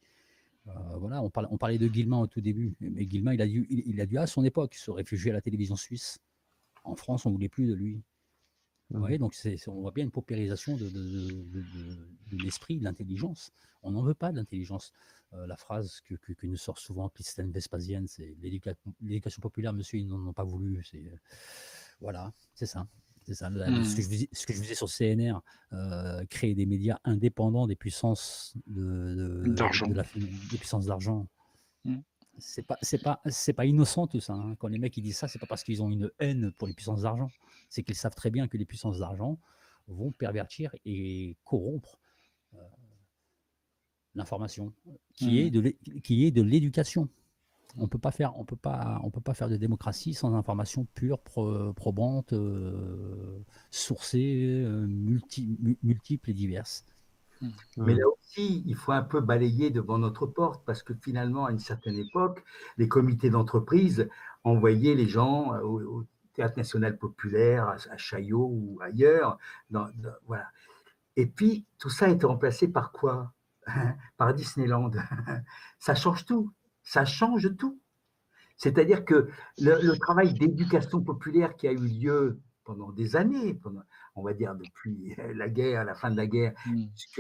Euh, 0.67 0.71
voilà, 0.97 1.21
on 1.21 1.29
parlait, 1.29 1.49
on 1.51 1.57
parlait 1.57 1.77
de 1.77 1.87
Guillemin 1.87 2.19
au 2.21 2.27
tout 2.27 2.41
début, 2.41 2.73
mais 2.79 3.05
Guillemin, 3.05 3.33
il 3.33 3.41
a 3.41 3.47
dû, 3.47 3.67
il, 3.69 3.83
il 3.87 4.01
a 4.01 4.05
dû 4.05 4.17
à 4.17 4.27
son 4.27 4.43
époque 4.45 4.75
se 4.75 4.91
réfugier 4.91 5.31
à 5.31 5.33
la 5.33 5.41
télévision 5.41 5.75
suisse. 5.75 6.19
En 6.83 6.95
France, 6.95 7.25
on 7.25 7.31
voulait 7.31 7.49
plus 7.49 7.67
de 7.67 7.73
lui. 7.73 8.01
Vous 8.89 8.99
voyez, 8.99 9.17
donc 9.17 9.33
c'est, 9.33 9.57
c'est- 9.57 9.69
on 9.69 9.81
voit 9.81 9.91
bien 9.91 10.03
une 10.05 10.11
paupérisation 10.11 10.77
de, 10.77 10.87
de- 10.89 10.99
de- 10.99 11.61
de- 11.61 12.07
de 12.31 12.37
l'esprit, 12.43 12.77
de 12.77 12.83
l'intelligence. 12.83 13.51
On 13.81 13.91
n'en 13.91 14.03
veut 14.03 14.13
pas 14.13 14.31
de 14.31 14.37
l'intelligence. 14.37 14.93
Euh, 15.33 15.47
la 15.47 15.55
phrase 15.57 15.99
que, 16.01 16.13
que, 16.15 16.33
que 16.33 16.45
nous 16.45 16.57
sort 16.57 16.77
souvent 16.77 17.09
Christine 17.09 17.51
Vespasienne, 17.51 18.07
c'est 18.07 18.35
l'éduca- 18.41 18.75
l'éducation 19.01 19.41
populaire, 19.41 19.73
monsieur, 19.73 19.97
ils 19.97 20.07
n'en 20.07 20.27
ont 20.27 20.33
pas 20.33 20.43
voulu. 20.43 20.83
C'est, 20.83 20.97
euh, 21.07 21.15
voilà, 22.01 22.31
c'est 22.53 22.65
ça. 22.67 22.87
C'est 23.25 23.33
ça. 23.35 23.49
La- 23.49 23.69
Mm. 23.69 23.83
Ce, 23.85 23.95
que 23.95 24.01
je 24.01 24.07
vous 24.09 24.15
dis- 24.15 24.29
ce 24.31 24.45
que 24.45 24.53
je 24.53 24.57
vous 24.57 24.63
disais 24.63 24.75
sur 24.75 24.89
CNR, 24.89 25.41
euh, 25.71 26.23
créer 26.25 26.53
des 26.55 26.65
médias 26.65 26.99
indépendants 27.03 27.65
des 27.67 27.75
puissances 27.75 28.53
de, 28.67 29.41
de- 29.45 29.53
D'argent. 29.53 29.87
de 29.87 29.93
la- 29.93 30.03
des 30.15 30.57
puissances 30.57 30.85
d'argent. 30.85 31.27
Mm. 31.85 31.99
C'est 32.37 32.63
pas, 32.63 32.77
c'est 32.81 33.01
pas, 33.01 33.21
c'est 33.27 33.53
pas 33.53 33.65
innocent 33.65 34.07
tout 34.07 34.19
ça. 34.19 34.33
hein. 34.33 34.55
Quand 34.57 34.67
les 34.67 34.77
mecs 34.79 34.95
ils 34.97 35.01
disent 35.03 35.17
ça, 35.17 35.27
c'est 35.27 35.39
pas 35.39 35.45
parce 35.45 35.63
qu'ils 35.63 35.81
ont 35.81 35.89
une 35.89 36.11
haine 36.19 36.51
pour 36.57 36.67
les 36.67 36.73
puissances 36.73 37.01
d'argent. 37.03 37.29
C'est 37.69 37.81
qu'ils 37.83 37.95
savent 37.95 38.15
très 38.15 38.29
bien 38.31 38.47
que 38.47 38.57
les 38.57 38.65
puissances 38.65 38.99
d'argent 38.99 39.39
vont 39.87 40.11
pervertir 40.11 40.75
et 40.85 41.37
corrompre 41.43 41.99
l'information, 44.15 44.73
qui 45.13 45.25
Mhm. 45.39 45.45
est 45.45 45.49
de 45.49 45.73
qui 46.03 46.25
est 46.25 46.31
de 46.31 46.41
l'éducation. 46.41 47.09
On 47.77 47.87
peut 47.87 47.97
pas 47.97 48.11
faire, 48.11 48.37
on 48.37 48.45
peut 48.45 48.55
pas, 48.55 48.99
on 49.03 49.09
peut 49.09 49.21
pas 49.21 49.33
faire 49.33 49.49
de 49.49 49.57
démocratie 49.57 50.13
sans 50.13 50.35
information 50.35 50.85
pure, 50.93 51.19
pro- 51.19 51.73
probante, 51.73 52.33
euh, 52.33 53.39
sourcée, 53.71 54.61
euh, 54.63 54.85
multi- 54.85 55.57
mu- 55.59 55.77
multiples 55.81 56.29
et 56.29 56.33
diverses. 56.33 56.85
Mais 57.77 57.95
là 57.95 58.03
aussi, 58.07 58.63
il 58.67 58.75
faut 58.75 58.91
un 58.93 59.01
peu 59.01 59.19
balayer 59.19 59.69
devant 59.71 59.97
notre 59.97 60.27
porte 60.27 60.63
parce 60.65 60.83
que 60.83 60.93
finalement, 60.93 61.45
à 61.47 61.51
une 61.51 61.59
certaine 61.59 61.97
époque, 61.97 62.43
les 62.77 62.87
comités 62.87 63.29
d'entreprise 63.31 64.07
envoyaient 64.43 64.95
les 64.95 65.07
gens 65.07 65.53
euh, 65.53 65.61
au, 65.61 65.81
au 65.81 66.05
Théâtre 66.35 66.57
national 66.57 66.97
populaire, 66.97 67.67
à, 67.67 67.75
à 67.91 67.97
Chaillot 67.97 68.47
ou 68.51 68.79
ailleurs. 68.81 69.37
dans- 69.71 69.89
dans- 69.97 70.13
voilà. 70.27 70.45
Et 71.15 71.25
puis, 71.27 71.65
tout 71.79 71.89
ça 71.89 72.05
a 72.05 72.09
été 72.09 72.25
remplacé 72.25 72.67
par 72.67 72.91
quoi? 72.91 73.33
Par 74.17 74.33
Disneyland. 74.33 74.91
Ça 75.79 75.95
change 75.95 76.25
tout. 76.25 76.53
Ça 76.83 77.05
change 77.05 77.55
tout. 77.57 77.79
C'est-à-dire 78.57 79.03
que 79.05 79.29
le, 79.59 79.81
le 79.81 79.97
travail 79.97 80.33
d'éducation 80.33 81.01
populaire 81.01 81.55
qui 81.55 81.67
a 81.67 81.71
eu 81.71 81.77
lieu 81.87 82.39
pendant 82.63 82.91
des 82.91 83.15
années, 83.15 83.55
pendant, 83.55 83.81
on 84.15 84.23
va 84.23 84.33
dire 84.33 84.55
depuis 84.55 85.15
la 85.35 85.49
guerre, 85.49 85.83
la 85.85 85.95
fin 85.95 86.11
de 86.11 86.17
la 86.17 86.27
guerre, 86.27 86.53
Mm. 86.65 86.85
puisque 86.93 87.19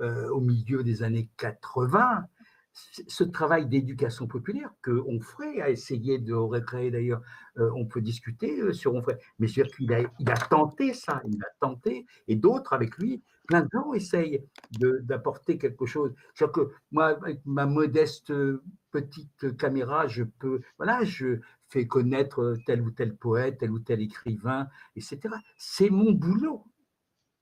euh, 0.00 0.30
milieu 0.40 0.82
des 0.84 1.02
années 1.02 1.30
80, 1.38 2.20
c- 2.22 2.26
ce 2.74 3.24
travail 3.24 3.66
d'éducation 3.66 4.26
populaire 4.26 4.72
que 4.82 4.90
Onfray 5.06 5.60
a 5.60 5.70
essayé 5.70 6.18
de 6.18 6.34
recréer 6.34 6.90
d'ailleurs, 6.90 7.22
euh, 7.58 7.70
on 7.76 7.84
peut 7.84 8.00
discuter 8.00 8.60
euh, 8.60 8.72
sur 8.72 8.92
mais 9.38 9.46
je 9.46 9.60
veux 9.60 9.64
dire 9.64 9.76
qu'il 9.76 9.92
a, 9.92 10.00
il 10.18 10.30
a 10.30 10.34
tenté 10.34 10.94
ça, 10.94 11.22
il 11.26 11.42
a 11.42 11.48
tenté, 11.60 12.06
et 12.28 12.36
d'autres 12.36 12.72
avec 12.72 12.96
lui, 12.96 13.22
plein 13.46 13.62
de 13.62 13.68
gens 13.72 13.92
essayent 13.92 14.42
d'apporter 14.70 15.58
quelque 15.58 15.86
chose. 15.86 16.14
C'est-à-dire 16.34 16.52
que 16.52 16.72
moi, 16.92 17.08
avec 17.08 17.40
ma 17.44 17.66
modeste 17.66 18.30
euh, 18.30 18.62
petite 18.90 19.56
caméra, 19.56 20.06
je 20.08 20.24
peux, 20.24 20.60
voilà, 20.78 21.04
je 21.04 21.40
fais 21.68 21.86
connaître 21.86 22.56
tel 22.66 22.82
ou 22.82 22.90
tel 22.90 23.16
poète, 23.16 23.58
tel 23.58 23.70
ou 23.70 23.78
tel 23.78 24.00
écrivain, 24.00 24.68
etc. 24.96 25.20
C'est 25.56 25.90
mon 25.90 26.12
boulot. 26.12 26.64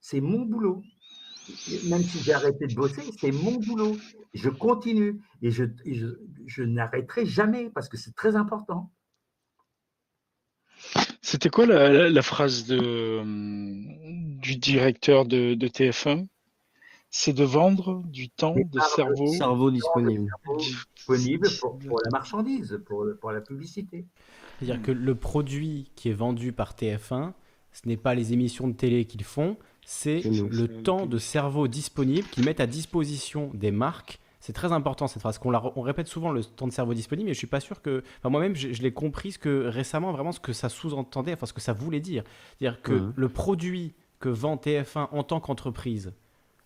C'est 0.01 0.21
mon 0.21 0.43
boulot 0.47 0.83
même 1.85 2.03
si 2.03 2.19
j'ai 2.23 2.33
arrêté 2.33 2.67
de 2.67 2.75
bosser, 2.75 3.03
c'est 3.19 3.33
mon 3.33 3.57
boulot. 3.59 3.97
Je 4.35 4.49
continue 4.49 5.21
et 5.43 5.51
je, 5.51 5.65
je, 5.87 6.07
je 6.47 6.63
n'arrêterai 6.63 7.27
jamais 7.27 7.71
parce 7.71 7.89
que 7.89 7.97
c'est 7.97 8.15
très 8.15 8.37
important. 8.37 8.91
C'était 11.23 11.51
quoi 11.51 11.67
la, 11.67 11.91
la- 11.91 12.09
la 12.11 12.23
phrase 12.23 12.65
de, 12.67 13.23
du 14.41 14.57
directeur 14.57 15.27
de, 15.27 15.55
de 15.55 15.69
TF1 15.69 16.27
C'est 17.11 17.33
de 17.33 17.45
vendre 17.45 18.03
du 18.07 18.31
temps 18.31 18.55
de 18.57 18.81
cerveau. 18.97 19.27
Cerveau 19.35 19.71
disponible. 19.71 20.31
Disponible 20.95 21.49
pour, 21.61 21.79
pour 21.79 22.01
la 22.05 22.11
marchandise, 22.11 22.81
pour, 22.87 23.05
pour 23.21 23.33
la 23.33 23.41
publicité. 23.41 24.07
C'est-à-dire 24.59 24.83
que 24.83 24.93
le 24.93 25.15
produit 25.15 25.91
qui 25.97 26.09
est 26.09 26.15
vendu 26.15 26.53
par 26.53 26.75
TF1, 26.75 27.33
ce 27.73 27.87
n'est 27.87 27.97
pas 27.97 28.15
les 28.15 28.33
émissions 28.33 28.69
de 28.69 28.75
télé 28.75 29.05
qu'ils 29.05 29.25
font, 29.25 29.57
c'est 29.93 30.21
le 30.21 30.69
temps 30.85 31.05
de 31.05 31.19
cerveau 31.19 31.67
disponible 31.67 32.29
qu'ils 32.29 32.45
mettent 32.45 32.61
à 32.61 32.69
disposition 32.69 33.51
des 33.55 33.73
marques. 33.73 34.21
C'est 34.39 34.53
très 34.53 34.71
important 34.71 35.09
cette 35.09 35.21
phrase. 35.21 35.39
Qu'on 35.39 35.53
on 35.53 35.81
répète 35.83 36.07
souvent 36.07 36.31
le 36.31 36.45
temps 36.45 36.69
de 36.69 36.73
cerveau 36.73 36.95
disponible, 36.95 37.27
mais 37.27 37.35
je 37.35 37.39
suis 37.39 37.49
pas 37.49 37.59
sûr 37.59 37.83
que. 37.83 38.05
Enfin, 38.19 38.31
moi-même, 38.31 38.55
je, 38.55 38.73
je 38.73 38.83
l'ai 38.83 38.93
compris 38.93 39.33
ce 39.33 39.41
que 39.41 39.67
récemment 39.67 40.13
vraiment 40.13 40.31
ce 40.31 40.39
que 40.39 40.53
ça 40.53 40.69
sous-entendait, 40.69 41.33
enfin 41.33 41.47
ce 41.47 41.53
que 41.53 41.61
ça 41.61 41.73
voulait 41.73 41.99
dire. 41.99 42.23
C'est-à-dire 42.57 42.81
que 42.83 43.11
le 43.17 43.29
produit 43.29 43.95
que 44.21 44.29
vend 44.29 44.55
TF1 44.55 45.09
en 45.11 45.25
tant 45.25 45.41
qu'entreprise, 45.41 46.13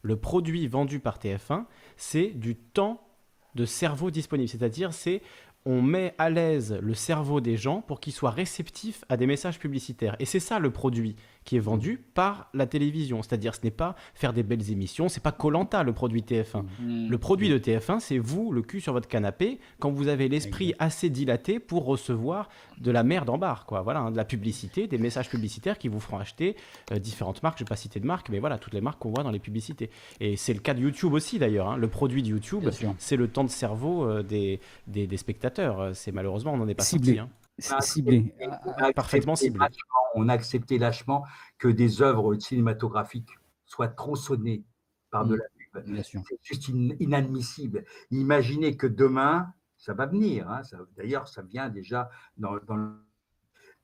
le 0.02 0.16
produit 0.16 0.68
vendu 0.68 1.00
par 1.00 1.18
TF1, 1.18 1.64
c'est 1.96 2.26
du 2.26 2.56
temps 2.56 3.08
de 3.54 3.64
cerveau 3.64 4.10
disponible. 4.10 4.50
C'est-à-dire, 4.50 4.92
c'est 4.92 5.22
on 5.66 5.80
met 5.80 6.14
à 6.18 6.28
l'aise 6.28 6.78
le 6.82 6.94
cerveau 6.94 7.40
des 7.40 7.56
gens 7.56 7.80
pour 7.80 8.00
qu'ils 8.00 8.12
soient 8.12 8.30
réceptifs 8.30 9.04
à 9.08 9.16
des 9.16 9.26
messages 9.26 9.58
publicitaires. 9.58 10.14
Et 10.18 10.26
c'est 10.26 10.40
ça 10.40 10.58
le 10.58 10.70
produit 10.70 11.16
qui 11.44 11.56
est 11.56 11.60
vendu 11.60 12.02
par 12.14 12.48
la 12.54 12.66
télévision. 12.66 13.22
C'est-à-dire, 13.22 13.54
ce 13.54 13.60
n'est 13.64 13.70
pas 13.70 13.96
faire 14.14 14.32
des 14.32 14.42
belles 14.42 14.70
émissions, 14.70 15.08
c'est 15.08 15.22
pas 15.22 15.32
Colanta 15.32 15.82
le 15.82 15.92
produit 15.92 16.22
TF1. 16.22 16.62
Mm. 16.80 17.08
Le 17.10 17.18
produit 17.18 17.48
de 17.48 17.58
TF1, 17.58 18.00
c'est 18.00 18.18
vous, 18.18 18.50
le 18.52 18.62
cul 18.62 18.80
sur 18.80 18.92
votre 18.92 19.08
canapé, 19.08 19.58
quand 19.78 19.90
vous 19.90 20.08
avez 20.08 20.28
l'esprit 20.28 20.74
assez 20.78 21.10
dilaté 21.10 21.58
pour 21.60 21.84
recevoir 21.84 22.48
de 22.78 22.90
la 22.90 23.02
merde 23.02 23.28
en 23.30 23.38
barre, 23.38 23.66
quoi. 23.66 23.82
Voilà, 23.82 24.00
hein, 24.00 24.10
de 24.10 24.16
la 24.16 24.24
publicité, 24.24 24.86
des 24.86 24.98
messages 24.98 25.28
publicitaires 25.28 25.78
qui 25.78 25.88
vous 25.88 26.00
feront 26.00 26.18
acheter 26.18 26.56
euh, 26.92 26.98
différentes 26.98 27.42
marques. 27.42 27.58
Je 27.58 27.64
vais 27.64 27.68
pas 27.68 27.76
citer 27.76 28.00
de 28.00 28.06
marques, 28.06 28.28
mais 28.30 28.38
voilà, 28.38 28.58
toutes 28.58 28.74
les 28.74 28.80
marques 28.80 28.98
qu'on 28.98 29.10
voit 29.10 29.22
dans 29.22 29.30
les 29.30 29.38
publicités. 29.38 29.90
Et 30.20 30.36
c'est 30.36 30.54
le 30.54 30.60
cas 30.60 30.74
de 30.74 30.80
YouTube 30.80 31.12
aussi, 31.12 31.38
d'ailleurs. 31.38 31.68
hein. 31.68 31.76
Le 31.76 31.88
produit 31.88 32.22
de 32.22 32.28
YouTube, 32.28 32.64
c'est 32.98 33.16
le 33.16 33.28
temps 33.28 33.44
de 33.44 33.50
cerveau 33.50 34.04
euh, 34.08 34.22
des, 34.22 34.60
des, 34.86 35.06
des 35.06 35.16
spectateurs. 35.16 35.80
Euh, 35.80 35.90
C'est 35.94 36.12
malheureusement, 36.12 36.52
on 36.54 36.56
n'en 36.56 36.68
est 36.68 36.74
pas 36.74 36.84
Ciblé. 36.84 37.16
sorti. 37.16 37.20
hein. 37.20 37.28
C'est 37.58 37.80
ciblé. 37.82 38.34
On 38.40 38.50
Ah, 38.50 38.54
accepté 38.56 38.92
parfaitement 38.94 39.36
ciblé. 39.36 39.58
lâchement- 39.58 40.04
on 40.16 40.28
a 40.28 40.32
accepté 40.32 40.78
lâchement 40.78 41.24
que 41.58 41.68
des 41.68 42.02
œuvres 42.02 42.34
cinématographiques 42.34 43.30
soient 43.64 43.88
tronçonnées 43.88 44.64
par 45.10 45.24
de 45.26 45.36
Mm. 45.36 45.38
la 45.38 45.44
pub. 45.82 46.02
C'est 46.02 46.38
juste 46.42 46.68
in- 46.70 46.96
inadmissible. 47.00 47.84
Imaginez 48.10 48.76
que 48.76 48.86
demain, 48.86 49.52
ça 49.76 49.94
va 49.94 50.06
venir, 50.06 50.48
hein, 50.50 50.62
ça- 50.62 50.78
d'ailleurs, 50.96 51.28
ça 51.28 51.42
vient 51.42 51.68
déjà 51.68 52.10
dans, 52.36 52.56
dans 52.66 52.76
le- 52.76 52.92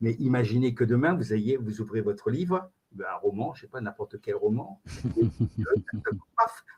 Mais 0.02 0.12
imaginez 0.14 0.74
que 0.74 0.82
demain, 0.84 1.12
vous, 1.14 1.34
ayez, 1.34 1.58
vous 1.58 1.82
ouvrez 1.82 2.00
votre 2.00 2.30
livre, 2.30 2.70
un 2.98 3.16
roman, 3.16 3.52
je 3.54 3.58
ne 3.58 3.60
sais 3.66 3.70
pas, 3.70 3.80
n'importe 3.82 4.18
quel 4.22 4.34
roman, 4.34 4.80
et, 5.18 5.28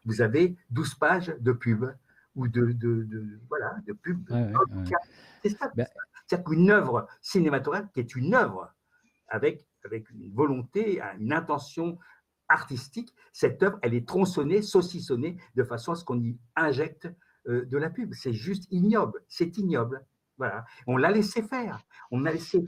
vous 0.05 0.21
avez 0.21 0.57
12 0.71 0.95
pages 0.97 1.35
de 1.39 1.53
pub 1.53 1.85
ou 2.35 2.49
de, 2.49 2.73
de, 2.73 3.05
de- 3.05 3.41
voilà, 3.49 3.77
de 3.87 3.93
pub. 3.93 4.29
Ouais, 4.31 4.43
ouais, 4.43 4.53
ouais. 4.53 4.85
C'est 5.45 5.51
ça. 5.51 5.71
Ben- 5.77 5.87
C'est-à-dire 6.33 6.51
qu'une 6.51 6.70
œuvre 6.70 7.07
cinématographique 7.20 7.99
est 7.99 8.15
une 8.15 8.35
œuvre 8.35 8.73
avec, 9.28 9.67
avec 9.85 10.09
une 10.09 10.33
volonté, 10.33 11.02
une 11.19 11.31
intention 11.31 11.99
artistique, 12.49 13.15
cette 13.35 13.62
œuvre, 13.62 13.78
elle 13.83 13.93
est 13.93 14.09
tronçonnée, 14.09 14.62
saucissonnée 14.62 15.36
de 15.57 15.62
façon 15.62 15.93
à 15.93 15.94
ce 15.94 16.05
qu'on 16.07 16.19
y 16.19 16.39
injecte 16.57 17.07
euh, 17.49 17.67
de 17.67 17.77
la 17.77 17.91
pub. 17.91 18.15
C'est 18.15 18.33
juste 18.33 18.67
ignoble. 18.70 19.23
C'est 19.28 19.59
ignoble. 19.59 20.07
Voilà. 20.39 20.65
On 20.86 20.97
l'a 20.97 21.11
laissé 21.11 21.43
faire. 21.43 21.83
On 22.11 22.25
a 22.25 22.33
laissé 22.33 22.65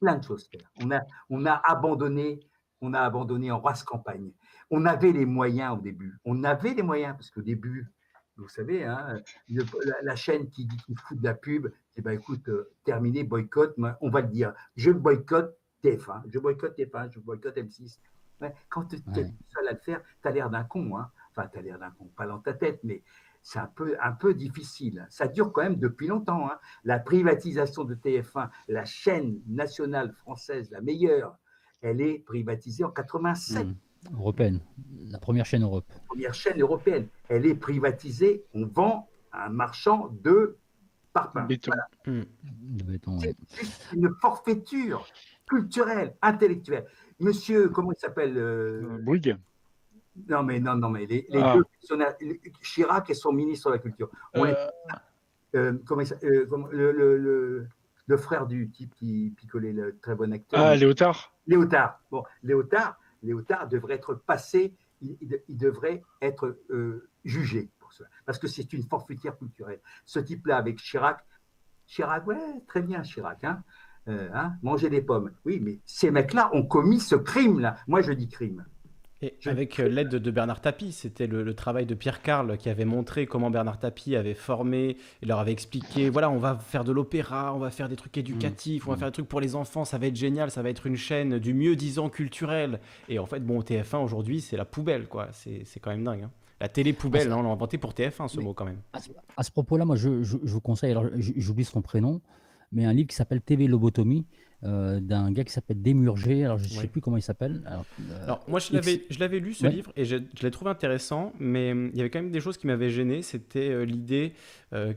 plein 0.00 0.16
de 0.16 0.24
choses 0.24 0.48
faire. 0.48 0.68
On 0.82 0.90
a, 0.90 1.02
on 1.30 1.46
a 1.46 1.62
abandonné, 1.64 2.40
on 2.80 2.94
a 2.94 3.00
abandonné 3.00 3.52
en 3.52 3.60
race 3.60 3.84
campagne. 3.84 4.32
On 4.70 4.86
avait 4.86 5.12
les 5.12 5.24
moyens 5.24 5.78
au 5.78 5.80
début. 5.80 6.18
On 6.24 6.42
avait 6.42 6.74
les 6.74 6.82
moyens 6.82 7.14
parce 7.14 7.30
qu'au 7.30 7.42
début, 7.42 7.86
vous 8.36 8.48
savez, 8.48 8.84
hein, 8.84 9.20
la, 10.02 10.16
chaîne 10.16 10.50
qui 10.50 10.68
fout 11.06 11.16
de 11.16 11.24
la 11.24 11.34
pub, 11.34 11.68
eh 11.96 12.02
ben 12.02 12.12
écoute, 12.12 12.48
euh, 12.48 12.70
terminé, 12.84 13.24
boycott, 13.24 13.74
on 14.00 14.10
va 14.10 14.20
le 14.20 14.28
dire. 14.28 14.52
Je 14.76 14.90
boycotte 14.90 15.56
TF1, 15.82 16.22
je 16.28 16.38
boycotte 16.38 16.76
TF1, 16.78 17.10
je 17.12 17.20
boycotte 17.20 17.56
M6. 17.56 17.98
Ouais, 18.40 18.54
quand 18.68 18.84
tu 18.84 18.96
es 18.96 18.98
Ouais. 19.18 19.30
seul 19.48 19.68
à 19.68 19.72
le 19.72 19.78
faire, 19.78 20.02
tu 20.22 20.28
as 20.28 20.30
l'air 20.30 20.50
d'un 20.50 20.64
con. 20.64 20.96
Hein. 20.98 21.10
Enfin, 21.30 21.48
tu 21.52 21.58
as 21.58 21.62
l'air 21.62 21.78
d'un 21.78 21.90
con, 21.90 22.04
pas 22.16 22.26
dans 22.26 22.38
ta 22.38 22.52
tête, 22.52 22.80
mais 22.84 23.02
c'est 23.42 23.58
un 23.58 23.66
peu, 23.74 23.96
un 24.02 24.12
peu 24.12 24.34
difficile. 24.34 25.06
Ça 25.08 25.26
dure 25.28 25.52
quand 25.52 25.62
même 25.62 25.76
depuis 25.78 26.06
longtemps. 26.08 26.48
hein. 26.50 26.58
La 26.84 26.98
privatisation 26.98 27.84
de 27.84 27.94
TF1, 27.94 28.50
la 28.68 28.84
chaîne 28.84 29.40
nationale 29.46 30.12
française, 30.12 30.70
la 30.70 30.80
meilleure, 30.82 31.38
elle 31.80 32.00
est 32.00 32.18
privatisée 32.18 32.84
en 32.84 32.90
87 32.90 33.66
Mm. 33.66 33.74
Européenne. 34.14 34.60
La 35.10 35.18
première 35.18 35.46
chaîne 35.46 35.62
Europe. 35.64 35.84
première 36.06 36.34
chaîne 36.34 36.60
européenne. 36.60 37.08
Elle 37.28 37.44
est 37.46 37.54
privatisée, 37.56 38.44
on 38.54 38.64
vend 38.66 39.08
à 39.32 39.46
un 39.46 39.48
marchand 39.48 40.10
de 40.22 40.56
Hmm. 42.06 42.22
C'est 43.48 43.96
une 43.96 44.10
forfaiture 44.20 45.06
culturelle, 45.48 46.14
intellectuelle. 46.22 46.86
Monsieur, 47.20 47.68
comment 47.68 47.92
il 47.92 47.98
s'appelle 47.98 48.36
Euh, 48.36 48.82
euh, 48.82 48.98
Bouygues. 49.02 49.36
Non, 50.28 50.42
mais 50.42 50.60
non, 50.60 50.76
non, 50.76 50.88
mais 50.90 51.06
les, 51.06 51.26
les 51.28 51.40
Ah. 51.42 51.54
deux 51.56 51.64
fonctionnaires, 51.74 52.14
Chirac 52.62 53.10
et 53.10 53.14
son 53.14 53.32
ministre 53.32 53.68
de 53.70 53.74
la 53.74 53.78
Culture. 53.80 54.10
On 54.34 54.44
les- 54.44 54.52
Euh, 54.52 54.68
euh, 55.54 55.78
comment 55.86 56.00
il 56.00 56.06
s'a- 56.06 56.18
euh, 56.24 56.46
comment- 56.48 56.68
le, 56.68 56.90
le- 56.92 57.16
le- 57.18 57.66
le 58.06 58.16
frère 58.16 58.46
du 58.46 58.70
type 58.70 58.94
qui 58.94 59.32
picolait 59.36 59.72
le 59.72 59.98
très 59.98 60.14
bon 60.14 60.32
acteur. 60.32 60.60
Ah, 60.60 60.74
Léotard 60.76 61.34
Léotard. 61.46 62.00
Bon, 62.10 62.24
Léotard, 62.42 62.98
Léotard 63.22 63.68
devrait 63.68 63.94
être 63.94 64.14
passé, 64.14 64.74
il, 65.02 65.16
il- 65.20 65.42
il 65.48 65.56
devrait 65.56 66.02
être 66.22 66.58
euh, 66.70 67.08
jugé 67.24 67.68
cela, 67.96 68.08
parce 68.24 68.38
que 68.38 68.46
c'est 68.48 68.72
une 68.72 68.82
forfaitière 68.82 69.36
culturelle. 69.38 69.80
Ce 70.04 70.18
type-là 70.18 70.56
avec 70.58 70.76
Chirac, 70.78 71.24
Chirac, 71.86 72.26
ouais, 72.26 72.36
très 72.66 72.82
bien 72.82 73.02
Chirac, 73.02 73.42
hein, 73.44 73.62
euh, 74.08 74.28
hein, 74.34 74.54
manger 74.62 74.90
des 74.90 75.02
pommes. 75.02 75.30
Oui, 75.44 75.60
mais 75.62 75.78
ces 75.86 76.10
mecs-là 76.10 76.50
ont 76.52 76.64
commis 76.64 77.00
ce 77.00 77.14
crime-là. 77.16 77.76
Moi, 77.86 78.02
je 78.02 78.12
dis 78.12 78.28
crime. 78.28 78.64
Et 79.22 79.34
Je- 79.40 79.48
avec 79.48 79.80
euh, 79.80 79.88
l'aide 79.88 80.10
de 80.10 80.30
Bernard 80.30 80.60
Tapie, 80.60 80.92
c'était 80.92 81.26
le, 81.26 81.42
le 81.42 81.54
travail 81.54 81.86
de 81.86 81.94
Pierre 81.94 82.20
Carl 82.20 82.58
qui 82.58 82.68
avait 82.68 82.84
montré 82.84 83.26
comment 83.26 83.50
Bernard 83.50 83.78
Tapie 83.78 84.14
avait 84.14 84.34
formé 84.34 84.98
et 85.22 85.26
leur 85.26 85.38
avait 85.38 85.52
expliqué 85.52 86.10
voilà, 86.10 86.28
on 86.28 86.36
va 86.36 86.58
faire 86.58 86.84
de 86.84 86.92
l'opéra, 86.92 87.54
on 87.54 87.58
va 87.58 87.70
faire 87.70 87.88
des 87.88 87.96
trucs 87.96 88.18
éducatifs, 88.18 88.86
on 88.86 88.90
va 88.90 88.98
faire 88.98 89.08
des 89.08 89.12
trucs 89.14 89.28
pour 89.28 89.40
les 89.40 89.54
enfants, 89.56 89.86
ça 89.86 89.96
va 89.96 90.06
être 90.08 90.16
génial, 90.16 90.50
ça 90.50 90.60
va 90.60 90.68
être 90.68 90.86
une 90.86 90.96
chaîne 90.98 91.38
du 91.38 91.54
mieux 91.54 91.76
disant 91.76 92.10
culturel. 92.10 92.78
Et 93.08 93.18
en 93.18 93.24
fait, 93.24 93.40
bon, 93.40 93.60
TF1 93.62 94.04
aujourd'hui, 94.04 94.42
c'est 94.42 94.58
la 94.58 94.66
poubelle, 94.66 95.06
quoi. 95.08 95.28
C'est 95.32 95.62
c'est 95.64 95.80
quand 95.80 95.90
même 95.90 96.04
dingue. 96.04 96.24
hein. 96.24 96.30
La 96.60 96.68
télé 96.68 96.92
poubelle, 96.94 97.30
hein, 97.32 97.36
on 97.38 97.42
l'a 97.42 97.50
inventé 97.50 97.76
pour 97.78 97.92
TF1 97.92 98.28
ce 98.28 98.38
Mais- 98.38 98.44
mot 98.44 98.54
quand 98.54 98.64
même. 98.64 98.80
À 99.36 99.42
ce, 99.42 99.50
propos-là, 99.50 99.84
moi, 99.84 99.96
je, 99.96 100.22
je- 100.22 100.38
je 100.42 100.52
vous 100.52 100.60
conseille, 100.60 100.90
alors 100.90 101.04
j'oublie 101.18 101.64
son 101.64 101.82
prénom, 101.82 102.20
mais 102.72 102.86
un 102.86 102.92
livre 102.94 103.08
qui 103.08 103.16
s'appelle 103.16 103.42
TV 103.42 103.66
Lobotomie, 103.66 104.24
euh, 104.66 105.00
d'un 105.00 105.30
gars 105.30 105.44
qui 105.44 105.52
s'appelle 105.52 105.80
Démurger, 105.80 106.44
alors 106.44 106.58
je 106.58 106.64
ne 106.64 106.68
sais 106.68 106.80
Oui. 106.80 106.86
plus 106.88 107.00
comment 107.00 107.16
il 107.16 107.22
s'appelle. 107.22 107.62
Alors, 107.66 107.84
euh, 108.10 108.24
Alors, 108.24 108.44
moi, 108.48 108.58
je 108.60 108.72
l'avais, 108.74 109.04
je 109.08 109.18
l'avais 109.20 109.38
lu 109.38 109.54
ce 109.54 109.64
Ouais. 109.64 109.70
livre 109.72 109.92
et 109.96 110.04
je, 110.04 110.16
je 110.36 110.42
l'ai 110.42 110.50
trouvé 110.50 110.70
intéressant, 110.70 111.32
mais 111.38 111.72
hum, 111.72 111.90
il 111.92 111.96
y 111.98 112.00
avait 112.00 112.10
quand 112.10 112.20
même 112.20 112.30
des 112.32 112.40
choses 112.40 112.58
qui 112.58 112.66
m'avaient 112.66 112.90
gêné. 112.90 113.22
C'était 113.22 113.70
euh, 113.70 113.84
l'idée 113.84 114.32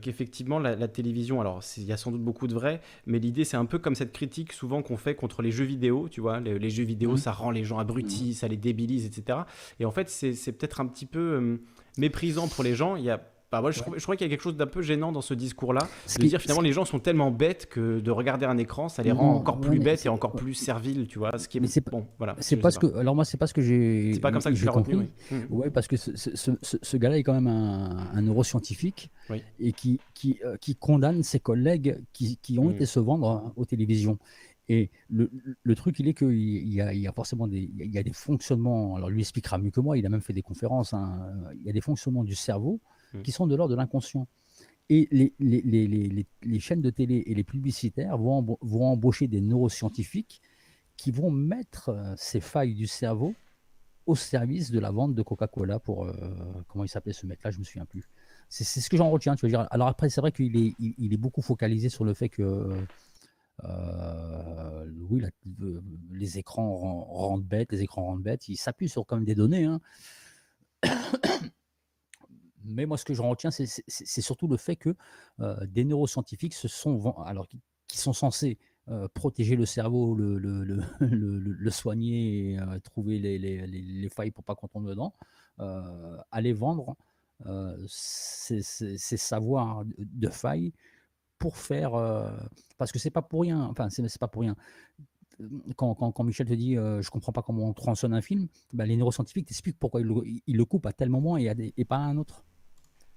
qu'effectivement, 0.02 0.58
la, 0.58 0.76
la 0.76 0.88
télévision, 0.88 1.40
alors 1.40 1.62
il 1.78 1.84
y 1.84 1.92
a 1.92 1.96
sans 1.96 2.10
doute 2.10 2.22
beaucoup 2.22 2.46
de 2.46 2.52
vrai, 2.52 2.82
mais 3.06 3.18
l'idée, 3.18 3.44
c'est 3.44 3.56
un 3.56 3.64
peu 3.64 3.78
comme 3.78 3.94
cette 3.94 4.12
critique 4.12 4.52
souvent 4.52 4.82
qu'on 4.82 4.98
fait 4.98 5.14
contre 5.14 5.40
les 5.40 5.50
jeux 5.52 5.64
vidéo, 5.64 6.08
tu 6.10 6.20
vois. 6.20 6.38
Les, 6.40 6.58
les 6.58 6.68
jeux 6.70 6.84
vidéo, 6.84 7.12
Mhm. 7.12 7.16
ça 7.16 7.32
rend 7.32 7.50
les 7.50 7.64
gens 7.64 7.78
abrutis, 7.78 8.34
ça 8.34 8.46
les 8.48 8.58
débilise, 8.58 9.06
etc. 9.06 9.38
Et 9.78 9.84
en 9.86 9.90
fait, 9.90 10.10
c'est, 10.10 10.34
c'est 10.34 10.52
peut-être 10.52 10.80
un 10.82 10.86
petit 10.86 11.06
peu 11.06 11.36
hum, 11.38 11.60
méprisant 11.96 12.48
pour 12.48 12.62
les 12.64 12.74
gens. 12.74 12.96
Il 12.96 13.04
y 13.04 13.10
a. 13.10 13.22
bah, 13.50 13.60
moi, 13.60 13.70
je, 13.72 13.80
Ouais. 13.80 13.86
je 13.98 14.02
crois 14.02 14.16
qu'il 14.16 14.24
y 14.26 14.28
a 14.28 14.30
quelque 14.30 14.42
chose 14.42 14.56
d'un 14.56 14.66
peu 14.66 14.80
gênant 14.82 15.10
dans 15.10 15.20
ce 15.22 15.34
discours-là, 15.34 15.88
ce 16.06 16.18
de 16.18 16.22
qui- 16.22 16.28
dire 16.28 16.40
finalement 16.40 16.62
les 16.62 16.72
gens 16.72 16.84
sont 16.84 17.00
tellement 17.00 17.30
bêtes 17.32 17.66
que 17.66 17.98
de 18.00 18.10
regarder 18.10 18.46
un 18.46 18.56
écran, 18.58 18.88
ça 18.88 19.02
les 19.02 19.10
rend 19.12 19.32
Non, 19.32 19.38
encore 19.38 19.60
plus 19.60 19.78
bêtes 19.80 20.06
et 20.06 20.08
encore 20.08 20.32
plus 20.32 20.54
serviles, 20.54 21.06
tu 21.08 21.18
vois. 21.18 21.36
Ce 21.38 21.48
qui 21.48 21.58
est 21.58 21.60
Mais 21.60 21.66
c'est 21.66 21.84
bon, 21.88 22.06
voilà. 22.18 22.36
C'est 22.38 22.56
je 22.56 22.60
pas 22.60 22.70
ce 22.70 22.78
que. 22.78 22.86
Alors 22.96 23.14
moi, 23.14 23.24
c'est 23.24 23.36
pas 23.38 23.46
ce 23.48 23.54
que 23.54 23.62
j'ai. 23.62 24.12
C'est 24.14 24.20
pas 24.20 24.30
comme 24.30 24.40
ça 24.40 24.50
que 24.50 24.54
tu 24.54 24.60
j'ai 24.60 24.66
l'as 24.66 24.72
retenu, 24.72 24.94
compris. 24.96 25.10
oui. 25.32 25.38
Mhm. 25.38 25.46
Ouais, 25.50 25.70
parce 25.70 25.88
que 25.88 25.96
ce, 25.96 26.12
ce- 26.16 26.52
ce- 26.62 26.96
gars-là 26.96 27.18
est 27.18 27.22
quand 27.22 27.32
même 27.34 27.48
un, 27.48 28.10
un 28.12 28.22
neuroscientifique 28.22 29.10
Oui. 29.30 29.42
et 29.58 29.72
qui, 29.72 29.98
qui, 30.14 30.38
euh, 30.44 30.56
qui 30.58 30.76
condamne 30.76 31.22
ses 31.22 31.40
collègues 31.40 31.98
qui, 32.12 32.36
qui 32.36 32.58
ont 32.58 32.66
Mhm. 32.66 32.74
été 32.74 32.86
se 32.86 33.00
vendre 33.00 33.28
hein, 33.30 33.52
aux 33.56 33.64
télévisions. 33.64 34.18
Et 34.68 34.90
le, 35.08 35.28
le 35.64 35.74
truc, 35.74 35.98
il 35.98 36.06
est 36.06 36.14
qu'il 36.14 36.30
il 36.32 36.72
y 36.72 36.80
a, 36.80 36.92
il 36.94 37.00
y 37.00 37.08
a 37.08 37.12
forcément 37.12 37.48
des, 37.48 37.68
il 37.76 37.90
y 37.92 37.98
a 37.98 38.04
des 38.04 38.12
fonctionnements. 38.12 38.94
Alors 38.94 39.10
lui 39.10 39.20
expliquera 39.20 39.58
mieux 39.58 39.70
que 39.72 39.80
moi. 39.80 39.98
Il 39.98 40.06
a 40.06 40.08
même 40.08 40.20
fait 40.20 40.32
des 40.32 40.42
conférences. 40.42 40.94
hein, 40.94 41.26
Il 41.56 41.62
y 41.64 41.68
a 41.70 41.72
des 41.72 41.80
fonctionnements 41.80 42.22
du 42.22 42.36
cerveau 42.36 42.78
Mhm. 43.14 43.22
qui 43.22 43.32
sont 43.32 43.46
de 43.46 43.54
l'ordre 43.56 43.72
de 43.74 43.76
l'inconscient. 43.76 44.26
Et 44.88 45.06
les, 45.12 45.32
les, 45.38 45.60
les, 45.62 46.26
les, 46.42 46.58
chaînes 46.60 46.80
de 46.82 46.90
télé 46.90 47.22
et 47.26 47.34
les 47.34 47.44
publicitaires 47.44 48.18
vont, 48.18 48.42
vont 48.60 48.86
embaucher 48.86 49.28
des 49.28 49.40
neuroscientifiques 49.40 50.42
qui 50.96 51.12
vont 51.12 51.30
mettre 51.30 51.90
euh, 51.90 52.14
ces 52.16 52.40
failles 52.40 52.74
du 52.74 52.86
cerveau 52.88 53.34
au 54.06 54.16
service 54.16 54.72
de 54.72 54.80
la 54.80 54.90
vente 54.90 55.14
de 55.14 55.22
Coca-Cola 55.22 55.78
pour 55.78 56.04
euh, 56.06 56.12
comment 56.68 56.82
il 56.84 56.88
s'appelait 56.88 57.12
ce 57.12 57.26
mec-là, 57.26 57.52
je 57.52 57.58
me 57.60 57.64
souviens 57.64 57.84
plus. 57.84 58.08
C'est 58.48 58.64
ce 58.64 58.90
que 58.90 58.96
j'en 58.96 59.10
retiens. 59.10 59.36
Tu 59.36 59.46
veux 59.46 59.50
dire. 59.50 59.68
Alors 59.70 59.86
après, 59.86 60.08
c'est 60.10 60.20
vrai 60.20 60.32
qu'il 60.32 60.56
est, 60.56 60.74
il, 60.80 61.12
est 61.14 61.16
beaucoup 61.16 61.42
focalisé 61.42 61.88
sur 61.88 62.04
le 62.04 62.12
fait 62.12 62.28
que 62.28 62.68
euh, 63.62 64.86
oui, 65.08 65.22
les 66.10 66.38
écrans 66.38 66.74
ren- 66.76 67.04
rendent 67.08 67.44
bêtes, 67.44 67.70
les 67.70 67.82
écrans 67.82 68.04
rendent 68.06 68.22
bêtes. 68.22 68.48
Il 68.48 68.56
s'appuie 68.56 68.88
sur 68.88 69.06
quand 69.06 69.16
même 69.16 69.24
des 69.24 69.36
données. 69.36 69.66
hein. 69.66 69.80
Mais 72.64 72.86
moi, 72.86 72.96
ce 72.98 73.04
que 73.04 73.14
j'en 73.14 73.28
retiens, 73.28 73.50
c'est- 73.50 74.20
surtout 74.20 74.48
le 74.48 74.56
fait 74.56 74.76
que 74.76 74.94
euh, 75.40 75.66
des 75.66 75.84
neuroscientifiques 75.84 76.54
se 76.54 76.68
sont, 76.68 77.12
alors 77.24 77.46
qui, 77.48 77.60
sont 77.98 78.12
censés 78.12 78.58
euh, 78.88 79.08
protéger 79.14 79.56
le 79.56 79.66
cerveau, 79.66 80.14
le, 80.16 81.70
soigner, 81.70 82.52
et, 82.52 82.58
euh, 82.58 82.78
trouver 82.80 83.18
les, 83.18 83.38
les- 83.38 83.66
les- 83.66 83.82
les 83.82 84.08
failles 84.08 84.30
pour 84.30 84.44
pas 84.44 84.54
qu'on 84.54 84.68
tombe 84.68 84.88
dedans, 84.88 85.14
aller 86.30 86.52
vendre 86.52 86.96
ces, 87.88 88.62
savoirs 88.62 89.84
de, 89.98 90.28
failles 90.28 90.72
pour 91.38 91.56
faire, 91.56 91.92
parce 92.78 92.92
que 92.92 92.98
c'est 92.98 93.10
pas 93.10 93.22
pour 93.22 93.42
rien, 93.42 93.62
enfin 93.62 93.88
pas 94.18 94.28
pour 94.28 94.42
rien. 94.42 94.56
Quand, 95.76 96.22
Michel 96.22 96.46
te 96.46 96.52
dit 96.52 96.76
euh, 96.76 97.00
je 97.00 97.10
comprends 97.10 97.32
pas 97.32 97.42
comment 97.42 97.64
on 97.64 97.72
tronçonne 97.72 98.12
un 98.12 98.20
film, 98.20 98.48
ben, 98.72 98.84
les 98.84 98.96
neuroscientifiques 98.96 99.46
t'expliquent 99.46 99.78
pourquoi 99.78 100.00
ils 100.00 100.56
le, 100.56 100.64
coupent 100.64 100.86
à 100.86 100.92
tel 100.92 101.08
moment 101.08 101.36
et 101.36 101.84
pas 101.84 101.96
à 101.96 102.00
un 102.00 102.16
autre 102.18 102.44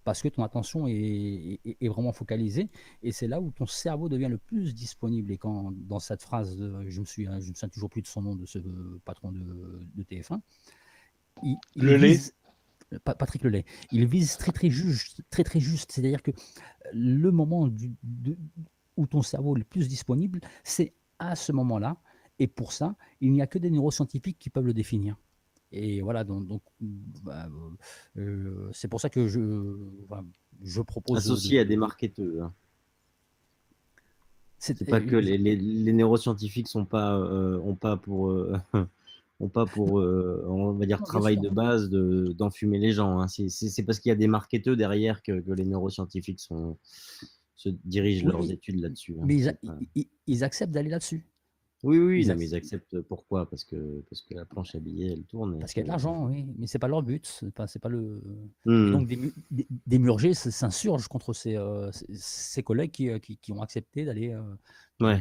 parce 0.04 0.22
que 0.22 0.28
ton 0.30 0.44
attention 0.44 0.88
est, 0.88 1.60
est- 1.66 1.78
est 1.82 1.88
vraiment 1.88 2.12
focalisée 2.14 2.70
et 3.02 3.12
c'est 3.12 3.28
là 3.28 3.40
où 3.42 3.52
ton 3.52 3.66
cerveau 3.66 4.10
devient 4.10 4.28
le 4.30 4.38
plus 4.38 4.74
disponible. 4.74 5.32
Et 5.32 5.38
quand 5.38 5.72
dans 5.72 6.00
cette 6.00 6.22
phrase, 6.22 6.56
de- 6.58 6.70
je 6.90 7.00
me 7.02 7.06
je 7.06 7.30
me 7.32 7.42
souviens 7.54 7.70
toujours 7.70 7.90
plus 7.90 8.02
de 8.02 8.08
son 8.08 8.22
nom 8.22 8.36
de 8.36 8.46
ce 8.46 8.60
patron 9.06 9.32
de, 9.32 9.86
de 9.96 10.04
TF1, 10.04 10.40
il, 11.44 11.58
il 11.76 11.84
Lelay 11.86 12.08
vise- 12.14 12.34
Pa- 13.04 13.16
Patrick 13.16 13.44
Lelay, 13.44 13.66
il 13.92 14.06
vise 14.06 14.38
très 14.38 14.52
très 14.52 14.70
juste, 14.70 15.22
très 15.32 15.44
très 15.44 15.60
juste. 15.60 15.92
C'est-à-dire 15.92 16.22
que 16.22 16.32
le 16.94 17.32
moment 17.32 17.68
du- 17.68 17.96
de- 18.04 18.38
où 18.98 19.08
ton 19.08 19.24
cerveau 19.24 19.56
est 19.56 19.60
le 19.60 19.66
plus 19.66 19.88
disponible, 19.88 20.40
c'est 20.64 20.94
à 21.18 21.36
ce 21.36 21.52
moment-là. 21.52 21.98
Et 22.40 22.48
pour 22.48 22.72
ça, 22.74 22.96
il 23.22 23.32
n'y 23.32 23.42
a 23.42 23.48
que 23.48 23.58
des 23.58 23.70
neuroscientifiques 23.72 24.38
qui 24.40 24.50
peuvent 24.52 24.66
le 24.66 24.74
définir. 24.74 25.18
Et 25.76 26.02
voilà, 26.02 26.24
donc, 26.24 26.46
donc, 26.46 26.62
bah, 26.80 27.50
euh, 28.18 28.70
c'est 28.74 28.88
pour 28.88 29.02
ça 29.02 29.10
que 29.10 29.28
je, 29.28 29.76
je 30.64 30.82
propose. 30.82 31.18
Associé 31.18 31.58
de- 31.58 31.62
à 31.62 31.66
des 31.66 31.78
marketeurs. 31.78 32.46
hein. 32.46 32.54
C'est 34.60 34.86
pas 34.88 34.98
euh, 34.98 35.06
que 35.06 35.16
les, 35.16 35.38
les- 35.38 35.56
les 35.58 35.94
neuroscientifiques 35.94 36.68
sont 36.68 36.86
pas, 36.86 37.18
euh, 37.18 37.58
ont 37.62 37.76
pas 37.76 37.98
pour, 37.98 38.30
euh, 38.30 38.54
ont 39.40 39.50
pas 39.50 39.66
pour, 39.66 40.00
euh, 40.00 40.46
on 40.48 40.74
va 40.74 40.86
dire, 40.86 41.02
travail 41.04 41.38
de 41.38 41.50
base 41.50 41.90
de- 41.90 42.34
d'enfumer 42.38 42.78
les 42.78 42.92
gens. 42.94 43.20
hein. 43.20 43.28
C'est- 43.28 43.84
parce 43.84 44.00
qu'il 44.00 44.10
y 44.10 44.14
a 44.14 44.16
des 44.16 44.28
marketeurs 44.28 44.78
derrière 44.78 45.24
que, 45.24 45.40
que 45.42 45.52
les 45.52 45.66
neuroscientifiques 45.66 46.40
sont, 46.40 46.78
se 47.56 47.70
dirigent 47.84 48.26
Oui, 48.28 48.32
leurs 48.32 48.52
études 48.52 48.80
là-dessus. 48.80 49.16
hein. 49.20 49.26
Mais 49.26 49.42
ils 50.28 50.44
acceptent 50.44 50.72
d'aller 50.72 50.90
là-dessus. 50.92 51.26
Oui, 51.84 51.98
oui, 52.00 52.22
ils 52.22 52.30
non, 52.30 52.36
mais 52.36 52.46
ils 52.46 52.56
acceptent. 52.56 53.02
Pourquoi? 53.02 53.50
Parce 53.50 53.66
que, 53.66 54.02
parce 54.10 54.22
que 54.22 54.34
la 54.36 54.46
planche 54.46 54.74
à 54.74 54.80
billets, 54.80 55.12
elle 55.12 55.26
tourne. 55.26 55.58
et 55.58 55.60
Parce 55.60 55.74
qu'il 55.74 55.82
y 55.82 55.84
a 55.84 55.86
de 55.86 55.90
l'argent, 55.90 56.28
oui. 56.28 56.46
Mais 56.58 56.66
c'est 56.66 56.80
pas 56.80 56.88
leur 56.88 57.04
but. 57.04 57.26
C'est 57.26 57.54
pas, 57.54 57.68
c'est 57.68 57.80
pas 57.80 57.90
le. 57.90 58.22
Et 58.66 58.92
donc 58.92 59.06
des, 59.08 59.34
des, 59.52 60.34
s'insurgent 60.34 61.08
contre 61.10 61.34
ces, 61.34 61.58
euh, 61.58 61.92
ces- 61.92 62.08
ces 62.14 62.64
collègues 62.64 62.92
qui, 62.92 63.10
euh, 63.10 63.20
qui, 63.20 63.38
qui 63.38 63.52
ont 63.52 63.62
accepté 63.62 64.06
d'aller 64.06 64.32
euh, 64.32 64.42
Ouais. 65.02 65.16
euh, 65.16 65.18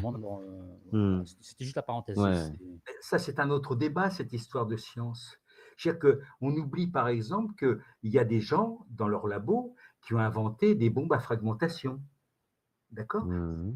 voilà, 0.91 1.23
C'était 1.41 1.65
juste 1.65 1.75
la 1.75 1.81
parenthèse. 1.81 2.17
Ouais. 2.17 2.33
Ça, 3.01 3.19
c'est 3.19 3.39
un 3.39 3.49
autre 3.49 3.75
débat, 3.75 4.09
cette 4.09 4.31
histoire 4.31 4.65
de 4.65 4.77
science. 4.77 5.37
C'est-à-dire 5.75 5.99
qu'on 6.39 6.55
oublie 6.55 6.87
par 6.87 7.07
exemple 7.07 7.53
qu'il 7.55 8.11
y 8.11 8.19
a 8.19 8.23
des 8.23 8.39
gens 8.39 8.85
dans 8.89 9.07
leur 9.07 9.27
labo 9.27 9.75
qui 10.01 10.13
ont 10.13 10.19
inventé 10.19 10.75
des 10.75 10.89
bombes 10.89 11.11
à 11.13 11.19
fragmentation. 11.19 11.99
D'accord? 12.91 13.25
Hmm. 13.25 13.75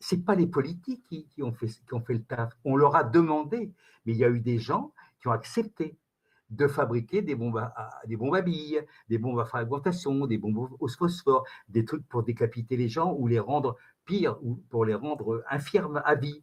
C'est 0.00 0.24
pas 0.24 0.34
les 0.34 0.46
politiques 0.46 1.04
qui, 1.08 1.42
ont 1.42 1.52
fait, 1.52 1.66
qui 1.66 1.94
ont 1.94 2.00
fait 2.00 2.14
le 2.14 2.22
taf. 2.22 2.52
On 2.64 2.76
leur 2.76 2.96
a 2.96 3.04
demandé, 3.04 3.72
mais 4.04 4.12
il 4.12 4.18
y 4.18 4.24
a 4.24 4.28
eu 4.28 4.40
des 4.40 4.58
gens 4.58 4.92
qui 5.20 5.28
ont 5.28 5.32
accepté 5.32 5.96
de 6.50 6.68
fabriquer 6.68 7.22
des 7.22 7.34
bombes 7.34 7.58
à, 7.58 8.00
des 8.06 8.16
bombes 8.16 8.34
à 8.34 8.42
billes, 8.42 8.80
des 9.08 9.18
bombes 9.18 9.40
à 9.40 9.44
fragmentation, 9.44 10.26
des 10.26 10.38
bombes 10.38 10.68
au 10.78 10.88
phosphore, 10.88 11.44
des 11.68 11.84
trucs 11.84 12.06
pour 12.08 12.22
décapiter 12.22 12.76
les 12.76 12.88
gens 12.88 13.12
ou 13.14 13.26
les 13.26 13.40
rendre 13.40 13.76
pires, 14.04 14.38
ou 14.42 14.56
pour 14.70 14.84
les 14.84 14.94
rendre 14.94 15.44
infirmes 15.50 16.00
à 16.04 16.14
vie. 16.14 16.42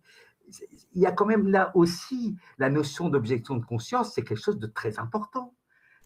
Il 0.94 1.02
y 1.02 1.06
a 1.06 1.14
quand 1.14 1.26
même 1.26 1.48
là 1.48 1.72
aussi 1.74 2.36
la 2.58 2.70
notion 2.70 3.08
d'objection 3.08 3.56
de 3.56 3.66
conscience, 3.66 4.14
c'est 4.14 4.24
quelque 4.24 4.42
chose 4.42 4.60
de 4.60 4.68
très 4.68 5.00
important. 5.00 5.54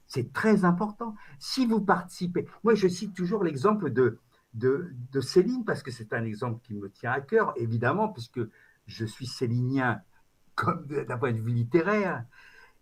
C'est 0.05 0.31
très 0.31 0.63
important. 0.63 1.15
Si 1.39 1.65
vous 1.65 1.81
participez, 1.81 2.47
moi 2.63 2.75
je 2.75 2.87
cite 2.87 3.13
toujours 3.13 3.43
l'exemple 3.43 3.89
de, 3.89 4.19
de, 4.57 4.91
de 5.11 5.21
Céline 5.21 5.65
parce 5.65 5.83
que 5.83 5.91
c'est 5.91 6.13
un 6.13 6.23
exemple 6.23 6.61
qui 6.63 6.73
me 6.73 6.89
tient 6.89 7.11
à 7.11 7.21
cœur, 7.21 7.53
évidemment, 7.57 8.09
puisque 8.09 8.39
je 8.85 9.05
suis 9.05 9.27
célinien 9.27 10.01
comme 10.55 10.85
d'un 10.87 11.17
point 11.17 11.33
de 11.33 11.39
vue 11.39 11.51
littéraire. 11.51 12.25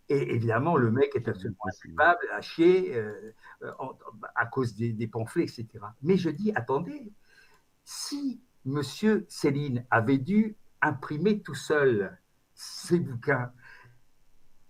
Et 0.08 0.36
évidemment, 0.36 0.78
le 0.78 0.92
mec 0.92 1.16
est 1.16 1.28
absolument 1.28 1.58
coupable, 1.82 2.28
à 2.32 2.42
chier, 2.42 2.96
euh, 2.96 3.34
à 4.36 4.46
cause 4.46 4.76
des, 4.76 4.94
des 4.94 5.08
pamphlets, 5.08 5.44
etc. 5.44 5.68
Mais 6.04 6.16
je 6.16 6.30
dis, 6.30 6.52
attendez, 6.54 7.12
si 7.84 8.40
Monsieur 8.66 9.26
Céline 9.30 9.84
avait 9.90 10.20
dû 10.20 10.56
imprimer 10.82 11.42
tout 11.42 11.56
seul 11.56 12.18
ses 12.54 13.00
bouquins, 13.00 13.52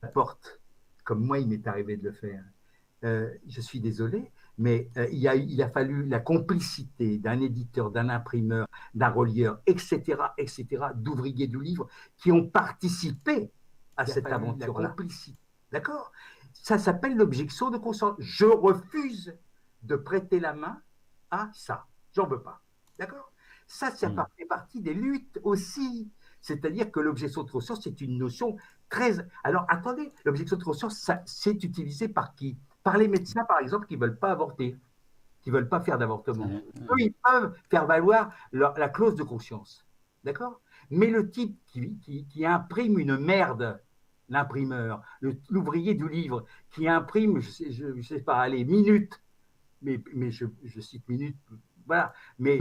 à 0.01 0.05
la 0.05 0.07
porte, 0.07 0.61
comme 1.03 1.23
moi, 1.23 1.39
il 1.39 1.47
m'est 1.47 1.67
arrivé 1.67 1.97
de 1.97 2.03
le 2.03 2.11
faire. 2.11 2.43
Euh, 3.03 3.29
je 3.47 3.61
suis 3.61 3.79
désolé, 3.79 4.31
mais 4.57 4.89
euh, 4.97 5.07
il, 5.11 5.27
a, 5.27 5.35
il 5.35 5.61
a 5.61 5.69
fallu 5.69 6.05
la 6.07 6.19
complicité 6.19 7.17
d'un 7.17 7.39
éditeur, 7.41 7.91
d'un 7.91 8.09
imprimeur, 8.09 8.67
d'un 8.93 9.09
relieur, 9.09 9.59
etc., 9.65 10.17
etc., 10.37 10.85
d'ouvriers 10.95 11.47
du 11.47 11.59
livre 11.61 11.87
qui 12.17 12.31
ont 12.31 12.47
participé 12.47 13.51
à 13.97 14.05
cette 14.05 14.25
aventure-là. 14.31 14.95
D'accord? 15.71 16.11
Ça 16.53 16.77
s'appelle 16.77 17.15
l'objection 17.17 17.69
de 17.69 17.77
conscience. 17.77 18.15
Je 18.19 18.45
refuse 18.45 19.35
de 19.83 19.95
prêter 19.95 20.39
la 20.39 20.53
main 20.53 20.81
à 21.31 21.49
ça. 21.53 21.85
J'en 22.13 22.27
veux 22.27 22.41
pas. 22.41 22.61
D'accord? 22.97 23.31
Ça, 23.67 23.91
ça 23.91 24.09
Mm. 24.09 24.25
fait 24.37 24.45
partie 24.45 24.81
des 24.81 24.93
luttes 24.93 25.39
aussi. 25.43 26.09
C'est-à-dire 26.41 26.91
que 26.91 26.99
l'objection 26.99 27.43
de 27.43 27.51
conscience, 27.51 27.81
c'est 27.83 27.99
une 28.01 28.17
notion 28.17 28.55
très. 28.89 29.17
Alors, 29.43 29.65
attendez, 29.67 30.11
l'objection 30.23 30.57
de 30.57 30.63
conscience, 30.63 31.09
c'est 31.25 31.63
utilisé 31.63 32.07
par 32.07 32.35
qui? 32.35 32.57
Par 32.85 32.97
les 32.99 33.07
médecins, 33.07 33.43
par 33.45 33.59
exemple, 33.61 33.87
qui 33.87 33.95
ne 33.95 34.01
veulent 34.01 34.19
pas 34.19 34.31
avorter, 34.31 34.77
qui 35.41 35.49
ne 35.49 35.55
veulent 35.55 35.67
pas 35.69 35.81
faire 35.81 35.97
d'avortement. 35.97 36.45
Eux, 36.91 36.99
ils 36.99 37.13
peuvent 37.13 37.55
faire 37.71 37.87
valoir 37.87 38.31
leur- 38.51 38.77
la 38.77 38.89
clause 38.89 39.15
de 39.15 39.23
conscience. 39.23 39.83
D'accord? 40.23 40.61
Mais 40.91 41.07
le 41.07 41.31
type 41.31 41.57
qui, 41.65 41.97
qui- 41.97 42.25
qui 42.27 42.45
imprime 42.45 42.99
une 42.99 43.17
merde, 43.17 43.81
l'imprimeur, 44.29 45.01
l'ouvrier 45.49 45.95
du 45.95 46.07
livre, 46.07 46.45
qui 46.69 46.87
imprime, 46.87 47.39
je 47.39 47.47
ne 47.47 47.51
sais, 47.53 47.71
je- 47.71 47.95
je 47.95 48.01
sais 48.07 48.21
pas, 48.21 48.37
allez, 48.37 48.63
minutes, 48.65 49.19
mais, 49.81 49.99
mais 50.13 50.29
je, 50.29 50.45
je 50.63 50.79
cite 50.79 51.09
minutes, 51.09 51.37
voilà, 51.87 52.13
mais 52.37 52.59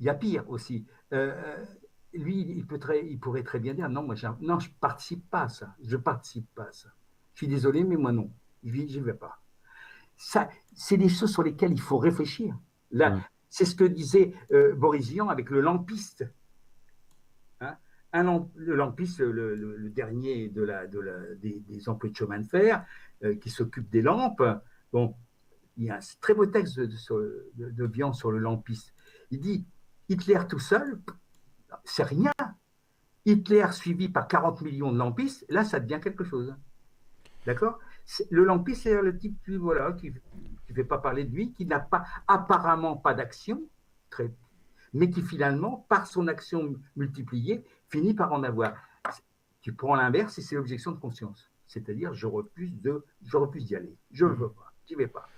il 0.00 0.06
y 0.06 0.08
a 0.08 0.14
pire 0.14 0.50
aussi. 0.50 0.84
Euh, 1.12 1.64
lui, 2.12 2.40
il, 2.40 2.66
peut 2.66 2.80
très, 2.80 3.06
il 3.06 3.20
pourrait 3.20 3.44
très 3.44 3.60
bien 3.60 3.72
dire 3.74 3.88
moi, 3.88 4.16
non, 4.40 4.58
je 4.58 4.68
ne 4.68 4.74
participe 4.80 5.30
pas 5.30 5.42
à 5.42 5.48
ça. 5.48 5.76
Je 5.80 5.96
participe 5.96 6.52
pas 6.56 6.64
à 6.64 6.72
ça. 6.72 6.88
Je 7.34 7.38
suis 7.38 7.48
désolé, 7.48 7.84
mais 7.84 7.96
moi, 7.96 8.10
non. 8.10 8.32
Je 8.64 8.70
n'y 8.70 9.00
vais 9.00 9.14
pas. 9.14 9.40
Ça, 10.16 10.48
c'est 10.74 10.96
des 10.96 11.08
choses 11.08 11.32
sur 11.32 11.42
lesquelles 11.42 11.72
il 11.72 11.80
faut 11.80 11.98
réfléchir. 11.98 12.56
Là, 12.90 13.20
c'est 13.48 13.64
ce 13.64 13.74
que 13.74 13.84
disait 13.84 14.34
euh, 14.52 14.74
Boris 14.74 15.08
Vian 15.08 15.28
avec 15.28 15.50
le 15.50 15.60
lampiste. 15.60 16.24
Hein? 17.60 17.76
Un 18.12 18.22
lamp- 18.24 18.50
le 18.56 18.74
lampiste, 18.76 19.20
le, 19.20 19.54
le- 19.54 19.76
le 19.76 19.90
dernier 19.90 20.48
de 20.48 20.62
la, 20.62 20.86
de 20.86 21.00
la- 21.00 21.34
des, 21.36 21.60
des 21.60 21.88
emplois 21.88 22.10
de 22.10 22.16
chemin 22.16 22.38
de 22.38 22.46
fer, 22.46 22.84
euh, 23.24 23.34
qui 23.36 23.50
s'occupe 23.50 23.88
des 23.90 24.02
lampes. 24.02 24.42
Bon, 24.92 25.14
il 25.76 25.84
y 25.84 25.90
a 25.90 25.96
un 25.96 26.00
très 26.20 26.34
beau 26.34 26.46
texte 26.46 26.78
de, 26.78 26.86
de, 26.86 26.96
sur- 26.96 27.18
de- 27.56 27.86
Vian 27.86 28.12
sur 28.12 28.30
le 28.30 28.38
lampiste. 28.38 28.94
Il 29.30 29.40
dit 29.40 29.64
Hitler 30.08 30.40
tout 30.48 30.58
seul, 30.58 31.00
c'est 31.84 32.04
rien. 32.04 32.32
Hitler 33.24 33.66
suivi 33.72 34.08
par 34.08 34.28
40 34.28 34.60
millions 34.62 34.92
de 34.92 34.98
lampistes, 34.98 35.46
là, 35.48 35.64
ça 35.64 35.80
devient 35.80 36.00
quelque 36.02 36.24
chose. 36.24 36.54
D'accord? 37.46 37.78
Le 38.30 38.44
lampiste, 38.44 38.82
c'est 38.82 39.00
le 39.00 39.16
type 39.16 39.36
qui 39.44 39.56
voilà, 39.56 39.92
qui 39.92 40.10
ne 40.10 40.74
fait 40.74 40.84
pas 40.84 40.98
parler 40.98 41.24
de 41.24 41.34
lui, 41.34 41.52
qui 41.52 41.66
n'a 41.66 41.80
pas 41.80 42.04
apparemment 42.28 42.96
pas 42.96 43.14
d'action, 43.14 43.62
mais 44.92 45.08
qui 45.10 45.22
finalement, 45.22 45.86
par 45.88 46.06
son 46.06 46.28
action 46.28 46.74
multipliée, 46.96 47.64
finit 47.88 48.14
par 48.14 48.32
en 48.32 48.42
avoir. 48.42 48.74
Tu 49.60 49.72
prends 49.72 49.94
l'inverse 49.94 50.38
et 50.38 50.42
c'est 50.42 50.56
l'objection 50.56 50.92
de 50.92 50.98
conscience. 50.98 51.50
C'est-à-dire, 51.66 52.12
je 52.12 52.26
refuse 52.26 52.72
de, 52.82 53.04
je 53.24 53.36
refuse 53.36 53.64
d'y 53.64 53.76
aller. 53.76 53.94
Je 54.10 54.26
ne 54.26 54.32
veux 54.32 54.50
pas. 54.50 54.72
J'y 54.86 54.94
vais 54.96 55.06
pas. 55.06 55.28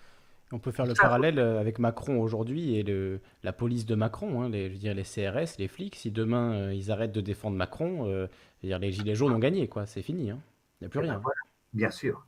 On 0.51 0.59
peut 0.59 0.70
faire 0.73 0.86
le 0.86 0.94
parallèle 0.94 1.39
euh, 1.39 1.60
avec 1.60 1.78
Macron 1.78 2.20
aujourd'hui 2.20 2.76
et 2.76 2.83
le, 2.83 3.20
la 3.43 3.52
police 3.52 3.86
de 3.86 3.94
Macron, 3.94 4.43
hein, 4.43 4.49
les, 4.49 4.68
je 4.68 4.73
veux 4.75 4.78
dire, 4.78 4.94
les 4.94 5.02
CRS, 5.02 5.59
les 5.59 5.68
flics. 5.68 5.97
Si 5.97 6.10
demain 6.10 6.52
euh, 6.55 6.75
ils 6.75 6.91
arrêtent 6.91 7.12
de 7.12 7.20
défendre 7.20 7.57
Macron, 7.57 8.07
euh, 8.09 8.26
je 8.59 8.67
veux 8.67 8.68
dire, 8.70 8.78
les 8.78 8.93
gilets 8.93 9.15
jaunes 9.15 9.33
ont 9.33 9.39
gagné, 9.39 9.68
quoi. 9.68 9.86
C'est 9.86 10.02
fini, 10.02 10.31
hein. 10.31 10.41
il 10.81 10.84
n'y 10.84 10.86
a 10.86 10.89
plus 10.91 11.01
Eh 11.01 11.02
ben 11.02 11.10
rien. 11.10 11.18
voilà. 11.18 11.41
Bien 11.73 11.91
sûr. 11.91 12.26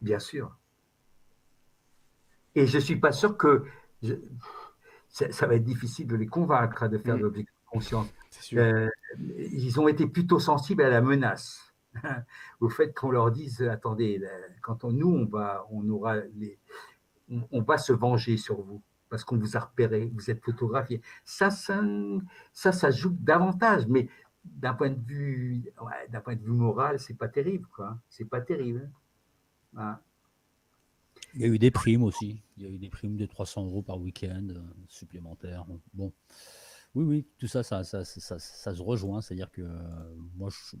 Bien 0.00 0.18
sûr. 0.18 0.56
Et 2.54 2.66
je 2.66 2.76
ne 2.76 2.82
suis 2.82 2.96
pas 2.96 3.12
sûr 3.12 3.36
que 3.36 3.64
je- 4.02 4.14
ça, 5.08 5.30
ça 5.32 5.46
va 5.46 5.54
être 5.56 5.64
difficile 5.64 6.06
de 6.06 6.16
les 6.16 6.26
convaincre 6.26 6.82
hein, 6.82 6.88
de 6.88 6.98
faire 6.98 7.14
Mm. 7.14 7.18
de 7.18 7.22
l'objection 7.24 7.54
de 7.66 7.70
conscience. 7.70 8.08
Euh, 8.54 8.88
ils 9.38 9.78
ont 9.80 9.88
été 9.88 10.06
plutôt 10.06 10.38
sensibles 10.38 10.82
à 10.82 10.88
la 10.88 11.00
menace, 11.00 11.74
au 12.60 12.68
fait 12.68 12.92
qu'on 12.94 13.10
leur 13.10 13.30
dise 13.30 13.62
attendez, 13.62 14.22
quand 14.62 14.84
on, 14.84 14.92
nous 14.92 15.08
on 15.10 15.26
va, 15.26 15.66
on 15.70 15.88
aura 15.90 16.16
les, 16.36 16.58
on, 17.30 17.46
on 17.50 17.62
va 17.62 17.76
se 17.78 17.92
venger 17.92 18.36
sur 18.36 18.60
vous 18.60 18.82
parce 19.08 19.24
qu'on 19.24 19.36
vous 19.38 19.56
a 19.56 19.60
repéré, 19.60 20.10
vous 20.14 20.30
êtes 20.30 20.42
photographié. 20.44 21.02
Ça, 21.24 21.50
ça, 21.50 21.82
ça, 22.52 22.70
ça 22.70 22.90
joue 22.92 23.10
davantage, 23.18 23.86
mais 23.88 24.08
d'un 24.44 24.72
point 24.74 24.90
de 24.90 25.00
vue, 25.04 25.64
ouais, 25.82 26.08
d'un 26.08 26.20
point 26.20 26.36
de 26.36 26.42
vue 26.42 26.52
moral, 26.52 27.00
c'est 27.00 27.14
pas 27.18 27.26
terrible, 27.28 27.66
quoi. 27.74 27.98
C'est 28.08 28.24
pas 28.24 28.40
terrible. 28.40 28.88
Il 31.34 31.40
y 31.40 31.44
a 31.44 31.48
eu 31.48 31.58
des 31.58 31.70
primes 31.70 32.02
aussi. 32.02 32.40
Il 32.56 32.64
y 32.64 32.66
a 32.66 32.70
eu 32.70 32.78
des 32.78 32.88
primes 32.88 33.16
de 33.16 33.26
300 33.26 33.64
euros 33.64 33.82
par 33.82 33.98
week-end 34.00 34.46
euh, 34.50 34.60
supplémentaires. 34.88 35.64
Bon, 35.94 36.12
oui, 36.94 37.04
oui, 37.04 37.26
tout 37.38 37.46
ça, 37.48 37.62
ça, 37.62 37.84
ça, 37.84 38.04
ça, 38.04 38.20
ça- 38.20 38.38
ça 38.38 38.74
se 38.74 38.82
rejoint. 38.82 39.20
C'est-à-dire 39.22 39.50
que 39.50 39.62
euh, 39.62 40.14
moi, 40.36 40.50
je- 40.50 40.76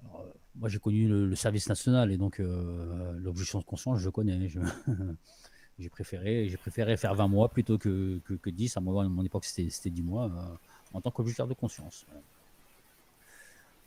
alors, 0.00 0.20
euh, 0.20 0.32
moi, 0.56 0.68
j'ai 0.68 0.78
connu 0.78 1.08
le, 1.08 1.26
le 1.26 1.36
service 1.36 1.68
national 1.68 2.12
et 2.12 2.16
donc 2.18 2.40
euh, 2.40 3.12
l'objection 3.18 3.58
de 3.60 3.64
conscience, 3.64 3.98
je 4.00 4.10
connais. 4.10 4.48
Je- 4.48 4.60
J'ai 5.78 5.90
préféré, 5.90 6.48
j'ai 6.48 6.56
préféré 6.58 6.96
faire 6.96 7.14
20 7.14 7.28
mois 7.28 7.50
plutôt 7.50 7.78
que, 7.78 8.20
que, 8.24 8.34
que 8.34 8.50
10. 8.50 8.76
À 8.76 8.80
mon, 8.80 8.98
à 9.00 9.08
mon 9.08 9.24
époque, 9.24 9.44
c'était 9.44 9.70
c'était 9.70 9.90
10 9.90 10.02
mois 10.02 10.26
euh, 10.26 10.56
en 10.92 11.00
tant 11.00 11.10
qu'objecteur 11.10 11.48
de 11.48 11.54
conscience. 11.54 12.06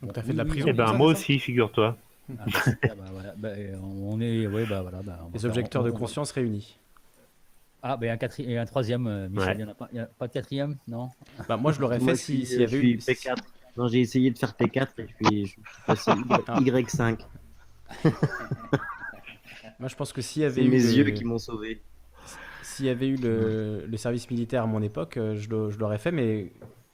Donc, 0.01 0.13
t'as 0.13 0.23
fait 0.23 0.33
de 0.33 0.37
la 0.37 0.45
Oui, 0.45 0.51
oui, 0.51 0.51
prison 0.51 0.69
Eh 0.69 0.73
ben, 0.73 0.93
moi 0.93 1.07
aussi, 1.07 1.37
figure-toi. 1.39 1.95
Ah, 2.29 2.45
bah, 2.45 2.59
ah, 2.65 2.87
bah, 2.95 3.03
voilà. 3.11 3.33
Bah, 3.37 3.49
on 3.83 4.21
est, 4.21 4.47
ouais, 4.47 4.65
bah, 4.65 4.81
voilà, 4.81 5.01
bah, 5.01 5.19
on 5.21 5.25
va 5.25 5.31
Les 5.33 5.45
objecteurs 5.45 5.83
de 5.83 5.91
conscience 5.91 6.31
réunis. 6.31 6.77
Ah, 7.83 7.97
ben 7.97 8.11
un, 8.11 8.15
quatri- 8.15 8.47
et 8.47 8.57
un 8.59 8.65
troisième, 8.65 9.07
euh, 9.07 9.27
Michel, 9.27 9.47
Ouais. 9.47 9.53
il 9.55 9.57
n'y 9.57 9.63
en 9.63 9.69
a 9.69 9.73
pas, 9.73 9.89
il 9.91 9.97
y 9.97 9.99
a 9.99 10.05
pas 10.05 10.27
de 10.27 10.33
quatrième 10.33 10.77
Non? 10.87 11.09
Bah, 11.47 11.57
moi, 11.57 11.71
je 11.71 11.81
l'aurais 11.81 11.99
fait 11.99 12.15
suis- 12.15 12.41
si- 12.41 12.45
s'il 12.45 12.55
y 12.61 12.67
je 12.67 12.75
avait 12.75 12.77
eu. 12.77 13.01
suis 13.01 13.13
P4. 13.13 13.35
Non, 13.75 13.87
j'ai 13.87 14.01
essayé 14.01 14.29
de 14.31 14.37
faire 14.37 14.53
P4 14.53 14.87
et 14.99 15.07
je 15.07 15.13
suis, 15.27 15.45
je 15.45 15.51
suis 15.51 15.61
passé 15.87 16.11
Ah. 16.47 16.59
Y5. 16.59 17.19
Moi, 19.79 19.89
je 19.89 19.95
pense 19.95 20.13
que 20.13 20.21
s'il 20.21 20.43
y 20.43 20.45
avait 20.45 20.61
C'est 20.61 20.67
eu. 20.67 20.69
mes 20.69 20.79
le- 20.79 20.93
yeux 20.93 21.09
qui 21.11 21.23
m'ont 21.25 21.39
sauvé. 21.39 21.81
S'il 22.61 22.85
y 22.85 22.89
avait 22.89 23.07
eu 23.07 23.15
le, 23.15 23.85
le 23.87 23.97
service 23.97 24.29
militaire 24.29 24.63
à 24.63 24.67
mon 24.67 24.81
époque, 24.81 25.17
euh, 25.17 25.35
je 25.35 25.49
l'aurais 25.49 25.97
fait, 25.97 26.11
mais 26.11 26.51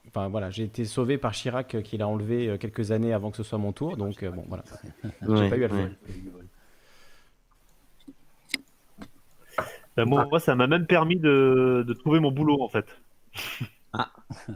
enfin 0.07 0.27
voilà, 0.29 0.49
j'ai 0.49 0.63
été 0.63 0.85
sauvé 0.85 1.17
par 1.17 1.33
Chirac 1.33 1.75
euh, 1.75 1.81
qui 1.81 1.97
l'a 1.97 2.07
enlevé 2.07 2.47
euh, 2.49 2.57
quelques 2.57 2.91
années 2.91 3.13
avant 3.13 3.31
que 3.31 3.37
ce 3.37 3.43
soit 3.43 3.57
mon 3.57 3.71
tour, 3.73 3.97
donc 3.97 4.23
euh, 4.23 4.31
bon 4.31 4.45
voilà, 4.47 4.63
j'ai 5.21 5.49
pas 5.49 5.57
eu 5.57 5.63
à 5.65 5.67
le 5.67 5.73
ouais. 5.73 5.89
faire. 5.89 5.89
Ben, 9.95 10.05
moi, 10.05 10.25
moi, 10.29 10.39
ça 10.39 10.55
m'a 10.55 10.67
même 10.67 10.85
permis 10.85 11.17
de, 11.17 11.83
de 11.87 11.93
trouver 11.93 12.19
mon 12.19 12.31
boulot, 12.31 12.61
en 12.61 12.69
fait. 12.69 12.85
Ouais, 13.93 13.99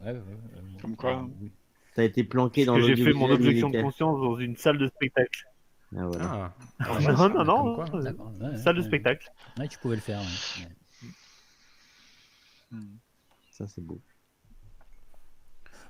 ouais, 0.00 0.10
ouais, 0.12 0.12
ouais. 0.12 0.80
Comme 0.82 0.96
quoi. 0.96 1.20
Ah, 1.22 1.26
oui. 1.40 1.52
T'as 1.94 2.02
été 2.04 2.24
planqué 2.24 2.64
dans 2.64 2.74
Parce 2.74 2.86
j'ai 2.86 2.96
fait 2.96 3.12
mon 3.12 3.30
objection 3.30 3.70
de 3.70 3.80
conscience 3.80 4.20
dans 4.20 4.38
une 4.38 4.56
salle 4.56 4.78
de 4.78 4.88
spectacle. 4.88 5.44
Ah, 5.96 6.06
voilà. 6.06 6.24
Ah, 6.24 6.54
Ah, 6.80 7.00
Non, 7.00 7.16
ouais, 7.16 7.28
non, 7.28 7.44
non, 7.44 7.74
quoi. 7.76 7.84
euh, 7.94 8.56
salle 8.56 8.76
de 8.76 8.82
spectacle. 8.82 9.30
Ouais, 9.58 9.68
tu 9.68 9.78
pouvais 9.78 9.96
le 9.96 10.00
faire. 10.02 10.18
ouais. 10.20 10.66
Ouais. 12.72 12.78
Ça, 13.52 13.66
c'est 13.66 13.80
beau. 13.84 14.00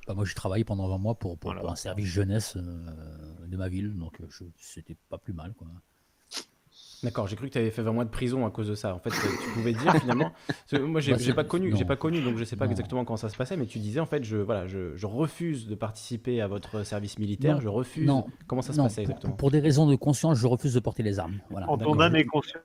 Bah, 0.09 0.15
moi, 0.15 0.25
j'ai 0.25 0.33
travaillé 0.33 0.65
pendant 0.65 0.89
20 0.89 0.97
mois 0.97 1.15
pour, 1.19 1.39
pour, 1.39 1.51
Voilà. 1.51 1.61
pour 1.61 1.71
un 1.71 1.77
service 1.77 2.07
jeunesse 2.07 2.57
euh, 2.57 3.47
de 3.47 3.57
ma 3.59 3.69
ville, 3.69 3.95
donc 3.95 4.19
euh, 4.23 4.29
c'était 4.57 4.97
pas 5.11 5.19
plus 5.19 5.35
mal. 5.35 5.53
Quoi. 5.53 5.69
D'accord, 7.05 7.29
j'ai 7.29 7.37
cru 7.37 7.47
que 7.47 7.53
tu 7.53 7.59
avais 7.59 7.71
fait 7.71 7.83
20 7.83 7.93
mois 7.93 8.05
de 8.05 8.11
prison 8.11 8.45
à 8.45 8.51
cause 8.51 8.67
de 8.67 8.75
ça. 8.75 8.93
En 8.93 8.99
fait, 8.99 9.11
tu 9.11 9.51
pouvais 9.55 9.73
dire 9.73 9.95
finalement. 10.01 10.33
moi, 10.73 11.01
j'ai 11.01 11.13
Bah, 11.33 11.35
pas 11.35 11.45
connu, 11.45 11.77
j'ai 11.77 11.85
pas 11.85 11.95
connu, 11.97 12.21
donc 12.21 12.37
je 12.39 12.45
sais 12.45 12.57
pas 12.57 12.65
Non. 12.65 12.73
exactement 12.73 13.05
comment 13.05 13.17
ça 13.17 13.29
se 13.29 13.37
passait, 13.37 13.57
mais 13.57 13.67
tu 13.67 13.79
disais 13.79 14.01
en 14.01 14.07
fait, 14.07 14.25
je 14.25 14.37
voilà, 14.39 14.67
je, 14.67 14.97
je 14.97 15.07
refuse 15.07 15.69
de 15.69 15.77
participer 15.77 16.41
à 16.41 16.49
votre 16.49 16.83
service 16.83 17.19
militaire, 17.19 17.55
Non, 17.57 17.61
je 17.61 17.69
refuse. 17.69 18.05
non, 18.07 18.27
Comment 18.49 18.63
ça 18.63 18.73
se 18.73 18.79
Non, 18.79 18.85
passait 18.85 19.03
pour, 19.05 19.11
exactement? 19.13 19.37
pour 19.37 19.51
des 19.53 19.61
raisons 19.61 19.87
de 19.87 19.95
conscience, 19.95 20.39
je 20.39 20.47
refuse 20.49 20.75
de 20.75 20.81
porter 20.81 21.05
les 21.05 21.21
armes. 21.21 21.39
Voilà. 21.51 21.71
En 21.71 21.79
ton 21.79 22.01
âme 22.01 22.17
et 22.17 22.25
conscience. 22.25 22.65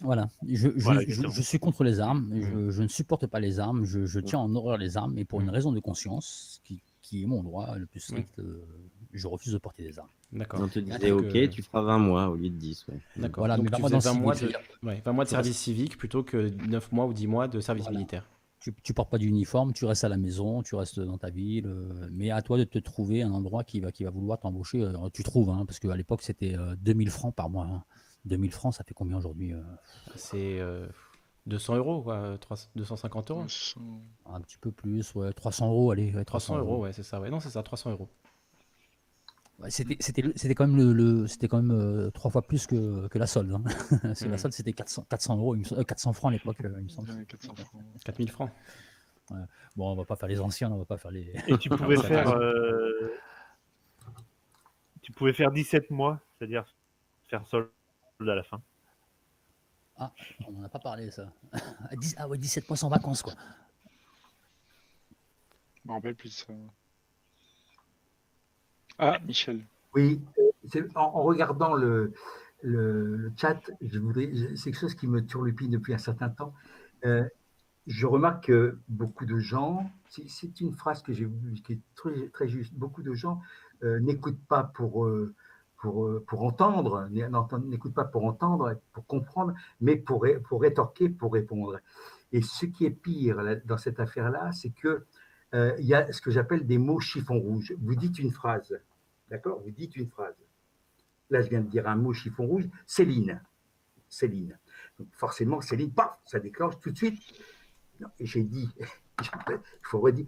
Voilà, 0.00 0.28
je, 0.46 0.68
je, 0.68 0.68
Voilà, 0.76 1.00
je- 1.06 1.42
suis 1.42 1.58
contre 1.58 1.82
les 1.82 1.98
armes, 1.98 2.28
Mm. 2.30 2.40
je, 2.42 2.70
je 2.70 2.82
ne 2.82 2.88
supporte 2.88 3.26
pas 3.26 3.40
les 3.40 3.58
armes, 3.58 3.84
je, 3.84 4.06
je 4.06 4.20
tiens 4.20 4.38
en 4.38 4.54
horreur 4.54 4.78
les 4.78 4.96
armes, 4.96 5.18
et 5.18 5.24
pour 5.24 5.40
une 5.40 5.48
Mm. 5.48 5.50
raison 5.50 5.72
de 5.72 5.80
conscience, 5.80 6.60
qui, 6.64 6.80
qui 7.02 7.22
est 7.24 7.26
mon 7.26 7.42
droit 7.42 7.76
le 7.76 7.86
plus 7.86 8.00
strict, 8.00 8.38
euh, 8.38 8.64
je 9.12 9.26
refuse 9.26 9.52
de 9.52 9.58
porter 9.58 9.82
des 9.84 9.98
armes. 9.98 10.08
D'accord. 10.32 10.60
On 10.62 10.68
te 10.68 10.78
Donc, 10.78 10.88
disait, 10.98 11.10
ok, 11.12 11.34
euh, 11.36 11.48
tu 11.48 11.62
feras 11.62 11.82
20 11.82 11.98
mois 11.98 12.28
au 12.28 12.36
lieu 12.36 12.48
de 12.48 12.54
10. 12.56 12.86
Ouais. 12.88 12.94
D'accord. 13.16 13.42
Voilà, 13.42 13.56
donc 13.56 13.64
mais 13.66 13.70
tu 13.70 13.82
vingt 13.82 13.88
mois 13.88 14.00
faisais 14.00 14.08
dans 14.08 14.14
20 14.14 14.18
le 14.18 14.24
mois 14.24 14.34
de, 14.34 14.86
ouais, 14.86 15.02
20 15.04 15.12
mois 15.12 15.24
de 15.24 15.28
service 15.30 15.58
civique 15.58 15.98
plutôt 15.98 16.22
que 16.22 16.48
9 16.68 16.90
mois 16.92 17.06
ou 17.06 17.12
10 17.12 17.26
mois 17.26 17.48
de 17.48 17.60
service 17.60 17.84
Voilà. 17.84 17.98
militaire. 17.98 18.24
Tu, 18.60 18.72
tu 18.84 18.94
portes 18.94 19.10
pas 19.10 19.18
d'uniforme, 19.18 19.72
tu 19.72 19.84
restes 19.86 20.04
à 20.04 20.08
la 20.08 20.16
maison, 20.16 20.62
tu 20.62 20.76
restes 20.76 21.00
dans 21.00 21.18
ta 21.18 21.30
ville, 21.30 21.66
euh, 21.66 22.08
mais 22.12 22.30
à 22.30 22.42
toi 22.42 22.56
de 22.58 22.64
te 22.64 22.78
trouver 22.78 23.22
un 23.22 23.32
endroit 23.32 23.64
qui 23.64 23.80
va, 23.80 23.90
qui 23.90 24.04
va 24.04 24.10
vouloir 24.10 24.38
t'embaucher. 24.38 24.82
euh, 24.82 25.08
tu 25.12 25.24
trouves, 25.24 25.50
hein, 25.50 25.64
parce 25.66 25.80
qu'à 25.80 25.96
l'époque 25.96 26.22
c'était 26.22 26.56
euh, 26.56 26.76
2000 26.78 27.10
francs 27.10 27.34
par 27.34 27.50
mois. 27.50 27.66
hein. 27.66 27.82
2000 28.24 28.52
francs, 28.52 28.72
ça 28.74 28.84
fait 28.84 28.94
combien 28.94 29.16
aujourd'hui 29.16 29.52
euh, 29.52 29.60
C'est 30.14 30.60
euh, 30.60 30.86
200 31.46 31.74
euros, 31.74 32.02
quoi, 32.02 32.38
300 32.38 32.68
250 32.76 33.30
euros. 33.32 33.44
Un 34.26 34.40
petit 34.40 34.58
peu 34.58 34.70
plus, 34.70 35.12
ouais, 35.16 35.32
300 35.32 35.68
euros, 35.68 35.90
allez. 35.90 36.14
ouais, 36.14 36.24
300 36.24 36.56
euros, 36.58 36.82
ouais, 36.82 36.92
c'est 36.92 37.02
ça. 37.02 37.20
Ouais, 37.20 37.30
non, 37.30 37.40
c'est 37.40 37.50
ça, 37.50 37.64
300 37.64 37.90
euros. 37.90 38.08
C'était 39.68 39.96
c'était 40.00 40.22
le- 40.22 40.32
c'était 40.34 40.54
quand 40.56 40.66
même, 40.66 40.76
le, 40.76 40.92
le- 40.92 41.26
c'était 41.28 41.46
quand 41.46 41.62
même 41.62 41.70
euh, 41.70 42.10
trois 42.10 42.30
fois 42.32 42.42
plus 42.42 42.66
que, 42.66 43.06
que 43.08 43.18
la 43.18 43.26
solde. 43.28 43.52
hein. 43.52 43.62
Parce 44.02 44.20
que 44.24 44.28
la 44.28 44.36
solde, 44.38 44.52
c'était 44.54 44.72
400, 44.72 45.06
400 45.08 45.36
euros, 45.36 45.54
il 45.54 45.60
me 45.60 45.64
sem- 45.64 45.78
euh, 45.78 45.84
400 45.84 46.12
francs 46.12 46.30
à 46.30 46.32
l'époque, 46.32 46.56
euh, 46.64 46.74
il 46.78 46.84
me 46.84 46.88
semble. 46.88 47.10
Ouais, 47.12 47.24
400 47.26 47.54
francs. 47.56 47.82
4000 48.04 48.30
francs. 48.30 48.50
Bon, 49.76 49.92
on 49.92 49.94
va 49.94 50.04
pas 50.04 50.16
faire 50.16 50.28
les 50.28 50.40
anciens, 50.40 50.70
on 50.72 50.78
va 50.78 50.84
pas 50.84 50.96
faire 50.98 51.12
les. 51.12 51.32
Et 51.46 51.56
tu 51.58 51.68
pouvais 51.68 51.96
faire, 52.02 52.24
va. 52.28 52.36
euh, 52.36 53.12
tu 55.00 55.12
pouvais 55.12 55.32
faire 55.32 55.52
17 55.52 55.90
mois, 55.90 56.20
c'est-à-dire 56.38 56.64
faire 57.28 57.46
solde 57.46 57.70
à 58.20 58.34
la 58.34 58.42
fin. 58.42 58.60
On 60.48 60.50
n'en 60.52 60.64
a 60.64 60.68
pas 60.68 60.80
parlé, 60.80 61.10
ça. 61.12 61.32
Ah, 61.52 61.94
dix- 61.96 62.14
ah 62.18 62.26
ouais, 62.26 62.36
17 62.38 62.68
mois 62.68 62.76
sans 62.76 62.88
vacances, 62.88 63.22
quoi. 63.22 63.34
Je 65.84 65.88
me 65.88 65.92
rappelle 65.94 66.16
plus 66.16 66.30
de 66.30 66.34
ça. 66.34 66.52
Ah, 69.04 69.18
Michel. 69.26 69.64
Oui, 69.96 70.20
en, 70.94 71.00
en 71.00 71.22
regardant 71.24 71.74
le, 71.74 72.12
le, 72.62 73.16
le 73.16 73.32
chat, 73.36 73.58
je 73.80 73.98
voudrais, 73.98 74.30
c'est 74.54 74.70
quelque 74.70 74.78
chose 74.80 74.94
qui 74.94 75.08
me 75.08 75.26
turlupine 75.26 75.72
depuis 75.72 75.92
un 75.92 75.98
certain 75.98 76.28
temps. 76.28 76.54
Euh, 77.04 77.24
je 77.88 78.06
remarque 78.06 78.44
que 78.46 78.78
beaucoup 78.88 79.26
de 79.26 79.38
gens, 79.38 79.90
c'est- 80.08 80.28
c'est 80.28 80.60
une 80.60 80.72
phrase 80.72 81.02
que 81.02 81.12
j'ai 81.12 81.24
vue 81.24 81.54
qui 81.64 81.72
est 81.72 81.80
très, 81.96 82.28
très 82.28 82.46
juste, 82.46 82.74
beaucoup 82.74 83.02
de 83.02 83.12
gens 83.12 83.40
euh, 83.82 83.98
n'écoutent 83.98 84.44
pas 84.46 84.62
pour, 84.62 85.04
euh, 85.04 85.34
pour, 85.78 86.08
pour 86.28 86.44
entendre, 86.44 87.08
n'écoutent 87.10 87.94
pas 87.94 88.04
pour 88.04 88.24
entendre, 88.24 88.78
pour 88.92 89.04
comprendre, 89.06 89.52
mais 89.80 89.96
pour, 89.96 90.22
ré- 90.22 90.38
pour 90.38 90.60
rétorquer, 90.62 91.08
pour 91.08 91.32
répondre. 91.32 91.80
Et 92.30 92.40
ce 92.40 92.66
qui 92.66 92.86
est 92.86 92.90
pire 92.90 93.42
là, 93.42 93.56
dans 93.56 93.78
cette 93.78 93.98
affaire-là, 93.98 94.52
c'est 94.52 94.70
que 94.70 95.04
euh, 95.54 95.74
il 95.80 95.86
y 95.86 95.94
a 95.94 96.10
ce 96.12 96.22
que 96.22 96.30
j'appelle 96.30 96.64
des 96.68 96.78
mots 96.78 97.00
chiffon 97.00 97.40
rouge. 97.40 97.74
Vous 97.80 97.96
dites 97.96 98.20
une 98.20 98.30
phrase, 98.30 98.78
D'accord? 99.32 99.62
Vous 99.62 99.70
dites 99.70 99.96
une 99.96 100.08
phrase. 100.08 100.36
Là, 101.30 101.40
je 101.40 101.48
viens 101.48 101.62
de 101.62 101.68
dire 101.68 101.88
un 101.88 101.96
mot 101.96 102.12
chiffon 102.12 102.46
rouge, 102.46 102.68
Céline. 102.86 103.42
Céline. 104.06 104.58
Donc, 104.98 105.08
forcément, 105.12 105.62
Céline, 105.62 105.90
paf, 105.90 106.20
ça 106.26 106.38
déclenche 106.38 106.78
tout 106.80 106.90
de 106.90 106.98
suite. 106.98 107.18
J'ai 108.20 108.42
dit, 108.42 108.68
il 108.78 109.56
faut 109.82 110.00
redire, 110.00 110.26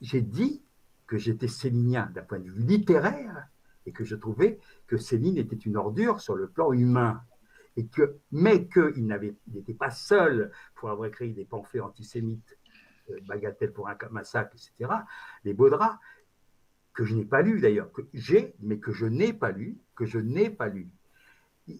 j'ai 0.00 0.20
dit 0.20 0.62
que 1.08 1.18
j'étais 1.18 1.48
célinien 1.48 2.08
d'un 2.14 2.22
point 2.22 2.38
de 2.38 2.48
vue 2.48 2.62
littéraire 2.62 3.48
et 3.84 3.90
que 3.90 4.04
je 4.04 4.14
trouvais 4.14 4.60
que 4.86 4.96
Céline 4.96 5.36
était 5.36 5.56
une 5.56 5.76
ordure 5.76 6.20
sur 6.20 6.36
le 6.36 6.48
plan 6.48 6.72
humain. 6.72 7.24
Et 7.76 7.86
que, 7.88 8.18
mais 8.30 8.68
qu'il 8.68 9.06
n'était 9.48 9.74
pas 9.74 9.90
seul 9.90 10.52
pour 10.76 10.90
avoir 10.90 11.08
écrit 11.08 11.32
des 11.32 11.44
pamphlets 11.44 11.80
antisémites, 11.80 12.56
euh, 13.10 13.18
Bagatelle 13.26 13.72
pour 13.72 13.88
un 13.88 13.96
massacre, 14.10 14.54
etc., 14.54 14.92
les 15.44 15.54
Baudras, 15.54 15.98
que 17.00 17.06
je 17.06 17.14
n'ai 17.14 17.24
pas 17.24 17.40
lu 17.40 17.60
d'ailleurs, 17.60 17.90
que 17.92 18.02
j'ai, 18.12 18.54
mais 18.60 18.76
que 18.76 18.92
je 18.92 19.06
n'ai 19.06 19.32
pas 19.32 19.52
lu, 19.52 19.78
que 19.94 20.04
je 20.04 20.18
n'ai 20.18 20.50
pas 20.50 20.68
lu. 20.68 20.90
Il 21.66 21.78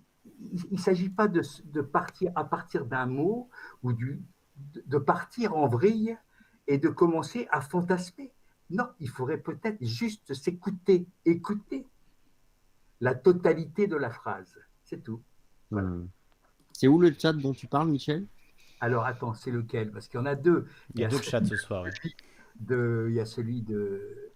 ne 0.71 0.79
s'agit 0.79 1.11
pas 1.11 1.29
de, 1.29 1.43
de 1.65 1.83
partir 1.83 2.33
à 2.37 2.45
partir 2.45 2.87
d'un 2.87 3.05
mot 3.05 3.51
ou 3.83 3.93
du, 3.93 4.23
de, 4.87 4.97
partir 4.97 5.55
en 5.55 5.69
vrille 5.69 6.17
et 6.67 6.79
de 6.79 6.89
commencer 6.89 7.47
à 7.51 7.61
fantasmer. 7.61 8.33
Non, 8.71 8.89
il 8.99 9.11
faudrait 9.11 9.37
peut-être 9.37 9.77
juste 9.85 10.33
s'écouter, 10.33 11.07
écouter 11.27 11.87
la 13.03 13.15
totalité 13.15 13.87
de 13.87 13.97
la 13.97 14.09
phrase. 14.09 14.57
C'est 14.87 15.05
tout. 15.05 15.21
Hmm. 15.71 16.07
C'est 16.73 16.89
où 16.89 16.99
le 16.99 17.13
chat 17.13 17.35
dont 17.35 17.53
tu 17.53 17.67
parles, 17.67 17.91
Michel? 17.91 18.27
Alors 18.81 19.05
attends, 19.05 19.35
c'est 19.35 19.51
lequel? 19.51 19.91
Parce 19.91 20.09
qu'il 20.09 20.19
y 20.19 20.23
en 20.23 20.25
a 20.25 20.35
deux. 20.35 20.65
Il 20.95 21.03
y 21.03 21.05
a 21.05 21.09
deux 21.09 21.21
chats 21.21 21.45
ce 21.45 21.57
soir. 21.57 21.85
oui. 21.85 22.15
De, 22.59 23.09
il 23.11 23.17
y 23.17 23.21
a 23.21 23.27
celui 23.27 23.61
de. 23.61 24.30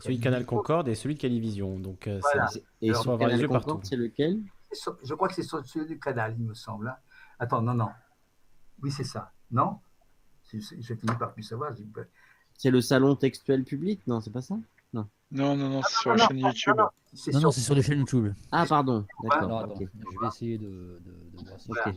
Celui 0.00 0.18
de 0.18 0.22
Canal 0.22 0.44
Concorde 0.44 0.88
et 0.88 0.94
celui 0.94 1.14
de 1.14 1.20
Calivision. 1.20 1.78
Donc, 1.78 2.06
euh, 2.06 2.20
Voilà. 2.22 2.48
Et 2.82 2.92
sur 2.92 3.12
avoir 3.12 3.18
les 3.18 3.24
Canal 3.24 3.40
yeux 3.40 3.48
Concorde, 3.48 3.66
partout. 3.66 3.86
c'est 3.88 3.96
lequel? 3.96 4.40
Je 5.02 5.14
crois 5.14 5.28
que 5.28 5.34
c'est 5.34 5.42
sur 5.42 5.64
celui 5.66 5.86
du 5.86 5.98
canal, 5.98 6.34
il 6.38 6.44
me 6.44 6.54
semble. 6.54 6.88
hein. 6.88 6.96
Attends, 7.38 7.62
non, 7.62 7.74
non. 7.74 7.88
Oui, 8.82 8.90
c'est 8.90 9.04
ça. 9.04 9.32
Non? 9.50 9.78
J'ai 10.52 10.60
fini 10.96 11.12
par 11.18 11.32
plus 11.32 11.42
savoir. 11.42 11.72
C'est 12.54 12.70
le 12.70 12.80
salon 12.80 13.16
textuel 13.16 13.64
public? 13.64 14.06
Non, 14.06 14.20
c'est 14.20 14.30
pas 14.32 14.42
ça? 14.42 14.56
Non. 14.92 15.08
Non, 15.30 15.56
non, 15.56 15.68
non, 15.68 15.82
c'est 15.82 15.96
sur 16.00 16.10
non, 16.10 16.16
la 16.16 16.26
chaîne 16.28 16.36
non, 16.40 16.48
YouTube. 16.48 16.74
non, 16.76 16.82
non, 16.84 16.88
C'est 17.14 17.32
Non, 17.32 17.40
sur- 17.40 17.52
sur 17.52 17.74
les 17.74 17.82
chaînes 17.82 17.98
YouTube. 17.98 18.32
Ah, 18.52 18.64
pardon. 18.68 19.04
D'accord. 19.22 19.74
je 19.78 19.84
vais 20.20 20.26
essayer 20.28 20.58
de, 20.58 20.66
de, 21.04 21.10
de 21.32 21.44
voir 21.44 21.58
Voilà. 21.66 21.92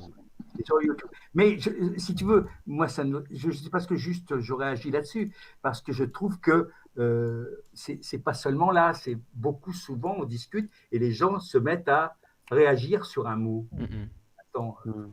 je 0.58 0.64
sur 0.64 0.82
YouTube. 0.82 1.10
Mais 1.36 1.60
je- 1.60 1.98
si 1.98 2.16
tu 2.16 2.26
veux, 2.26 2.48
moi, 2.66 2.88
ça 2.88 3.04
ne, 3.04 3.20
je 3.30 3.48
ne 3.48 3.54
sais 3.54 3.70
pas 3.70 3.80
ce 3.80 3.88
que 3.88 3.96
juste 3.96 4.38
j'aurais 4.40 4.68
agi 4.68 4.90
là-dessus, 4.90 5.34
parce 5.62 5.82
que 5.82 5.92
je 5.94 6.04
trouve 6.04 6.40
que 6.40 6.70
euh, 6.98 7.64
c'est 7.74 8.24
pas 8.24 8.34
seulement 8.34 8.72
là, 8.72 8.94
c'est 8.94 9.18
beaucoup 9.34 9.74
souvent 9.74 10.16
on 10.18 10.26
discute 10.26 10.70
et 10.92 11.00
les 11.00 11.12
gens 11.12 11.40
se 11.40 11.58
mettent 11.58 11.88
à 11.90 12.16
réagir 12.52 13.06
sur 13.06 13.28
un 13.28 13.36
mot. 13.36 13.68
Mm, 13.72 13.84
mm. 13.84 14.10
Attends, 14.40 14.78
euh, 14.88 15.08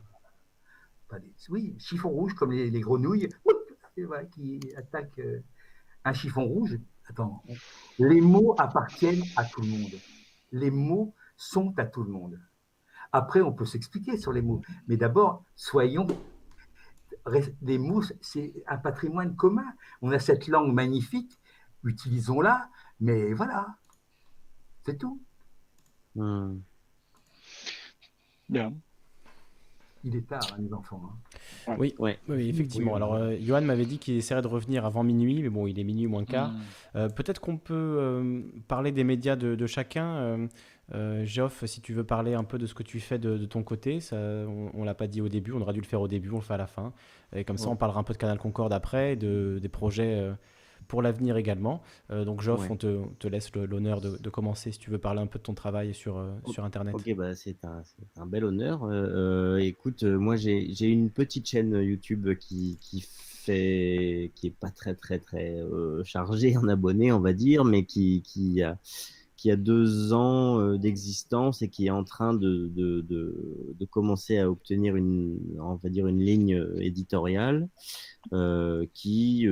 pas 1.09 1.19
des- 1.19 1.33
oui, 1.51 1.75
chiffon 1.79 2.09
rouge 2.11 2.35
comme 2.35 2.53
les, 2.53 2.71
les 2.71 2.81
grenouilles 2.81 3.29
voilà, 3.99 4.25
qui 4.25 4.61
attaquent 4.77 5.19
euh, 5.19 5.41
un 6.05 6.13
chiffon 6.13 6.45
rouge. 6.45 6.79
Attends, 7.09 7.43
les 7.99 8.21
mots 8.21 8.55
appartiennent 8.59 9.23
à 9.37 9.45
tout 9.45 9.61
le 9.61 9.69
monde. 9.69 9.93
Les 10.53 10.71
mots 10.71 11.15
sont 11.37 11.73
à 11.79 11.85
tout 11.85 12.03
le 12.03 12.11
monde. 12.11 12.41
Après, 13.13 13.41
on 13.41 13.53
peut 13.53 13.65
s'expliquer 13.65 14.17
sur 14.17 14.33
les 14.33 14.43
mots, 14.43 14.61
mais 14.89 14.97
d'abord, 14.97 15.45
soyons 15.55 16.07
des 17.61 17.79
mots, 17.79 18.03
c'est 18.21 18.53
un 18.67 18.77
patrimoine 18.77 19.35
commun. 19.37 19.67
On 20.03 20.11
a 20.13 20.19
cette 20.19 20.49
langue 20.49 20.73
magnifique, 20.73 21.39
utilisons-la, 21.87 22.69
mais 23.01 23.33
voilà, 23.33 23.67
c'est 24.85 24.99
tout. 24.99 25.21
Hmm. 26.15 26.57
Bien. 28.49 28.73
Il 30.05 30.15
est 30.15 30.29
tard, 30.29 30.41
hein, 30.53 30.57
les 30.61 30.73
enfants. 30.73 31.03
hein. 31.67 31.75
Oui, 31.79 31.93
Ouais. 31.99 32.17
oui, 32.29 32.49
effectivement. 32.49 32.93
Oui, 32.93 32.97
Alors, 32.97 33.15
euh, 33.15 33.37
Johan 33.41 33.63
m'avait 33.63 33.87
dit 33.87 33.99
qu'il 33.99 34.15
essaierait 34.15 34.43
de 34.43 34.47
revenir 34.47 34.85
avant 34.87 35.03
minuit, 35.03 35.43
mais 35.43 35.49
bon, 35.49 35.67
il 35.67 35.81
est 35.81 35.85
minuit 35.85 36.07
moins 36.07 36.25
quart. 36.25 36.53
Hmm. 36.53 36.61
Euh, 36.95 37.09
Peut-être 37.09 37.41
qu'on 37.41 37.59
peut 37.59 37.75
euh, 37.75 38.43
parler 38.69 38.93
des 38.93 39.03
médias 39.03 39.35
de, 39.35 39.57
de 39.57 39.67
chacun. 39.67 40.15
Euh, 40.17 40.47
euh, 40.95 41.25
Geoff, 41.25 41.65
si 41.65 41.81
tu 41.81 41.93
veux 41.93 42.05
parler 42.05 42.35
un 42.35 42.45
peu 42.45 42.57
de 42.59 42.67
ce 42.67 42.75
que 42.75 42.85
tu 42.85 43.01
fais 43.01 43.19
de, 43.19 43.37
de 43.37 43.47
ton 43.47 43.65
côté, 43.65 43.99
ça, 43.99 44.15
on, 44.17 44.71
on 44.75 44.85
l'a 44.85 44.95
pas 44.95 45.09
dit 45.09 45.21
au 45.21 45.29
début, 45.29 45.51
on 45.51 45.61
aurait 45.61 45.73
dû 45.73 45.81
le 45.81 45.87
faire 45.87 46.01
au 46.01 46.07
début, 46.07 46.31
on 46.31 46.37
le 46.37 46.41
fait 46.43 46.55
à 46.55 46.59
la 46.59 46.69
fin. 46.69 46.93
Et 47.35 47.43
comme 47.45 47.59
ça, 47.59 47.69
on 47.69 47.75
parlera 47.77 47.99
un 47.99 48.05
peu 48.05 48.13
de 48.13 48.19
Canal 48.19 48.39
Concorde 48.39 48.73
après, 48.73 49.17
de, 49.17 49.59
des 49.61 49.69
projets 49.69 50.21
euh, 50.21 50.33
pour 50.89 51.03
l'avenir 51.03 51.37
également. 51.37 51.83
Euh, 52.11 52.25
donc, 52.25 52.41
Geoff, 52.41 52.63
Ouais. 52.63 52.69
on 52.71 52.77
te, 52.77 52.87
on 52.87 53.09
te 53.19 53.29
laisse 53.29 53.55
l'honneur 53.55 54.01
de, 54.01 54.17
de 54.17 54.31
commencer 54.31 54.73
si 54.73 54.79
tu 54.79 54.91
veux 54.91 54.99
parler 54.99 55.21
un 55.21 55.27
peu 55.27 55.39
de 55.39 55.45
ton 55.45 55.55
travail 55.55 55.95
sur, 55.95 56.19
euh, 56.19 56.31
sur 56.51 56.65
Internet. 56.65 56.95
Ok, 56.95 57.15
bah, 57.15 57.35
c'est 57.35 57.57
un, 58.17 58.27
bel 58.27 58.45
honneur. 58.45 58.85
Euh, 58.85 59.57
écoute, 59.59 60.03
moi 60.05 60.37
j'ai 60.37 60.87
une 60.87 61.11
petite 61.11 61.49
chaîne 61.49 61.75
YouTube 61.75 62.35
qui, 62.39 62.79
qui 62.81 63.05
fait, 63.07 64.31
qui 64.35 64.49
est 64.49 64.57
pas 64.59 64.71
très 64.71 64.95
très 64.95 65.19
très 65.19 65.61
chargée 66.05 66.57
en 66.57 66.69
abonnés, 66.69 67.13
on 67.13 67.21
va 67.21 67.33
dire, 67.33 67.65
mais 67.65 67.85
qui, 67.85 68.23
qui 68.23 68.63
a 68.63 68.79
qui 69.37 69.51
a 69.51 69.57
deux 69.57 70.13
ans 70.15 70.61
euh, 70.61 70.79
d'existence 70.79 71.61
et 71.61 71.69
qui 71.69 71.87
est 71.87 71.91
en 71.91 72.05
train 72.05 72.33
de, 72.33 72.69
de, 72.69 73.03
de, 73.03 73.75
de 73.79 73.85
commencer 73.85 74.39
à 74.39 74.51
obtenir 74.51 74.97
une, 74.97 75.39
on 75.61 75.75
va 75.75 75.91
dire 75.91 76.07
une 76.07 76.21
ligne 76.21 76.55
euh, 76.55 76.79
éditoriale 76.81 77.69
euh, 78.33 78.87
qui, 78.95 79.47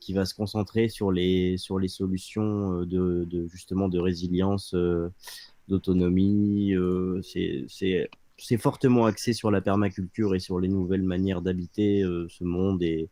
qui 0.00 0.12
va 0.14 0.24
se 0.24 0.34
concentrer 0.34 0.88
sur 0.88 1.12
les, 1.12 1.58
sur 1.58 1.78
les 1.78 1.88
solutions 1.88 2.80
de, 2.80 3.24
de 3.24 3.46
justement 3.48 3.88
de 3.88 3.98
résilience, 3.98 4.74
euh, 4.74 5.08
d'autonomie. 5.68 6.74
c'est, 7.22 7.66
c'est, 7.68 8.56
fortement 8.56 9.04
axé 9.04 9.34
sur 9.34 9.50
la 9.50 9.60
permaculture 9.60 10.34
et 10.34 10.40
sur 10.40 10.58
les 10.58 10.68
nouvelles 10.68 11.02
manières 11.02 11.42
d'habiter 11.42 12.02
ce 12.28 12.44
monde 12.44 12.82
et, 12.82 13.10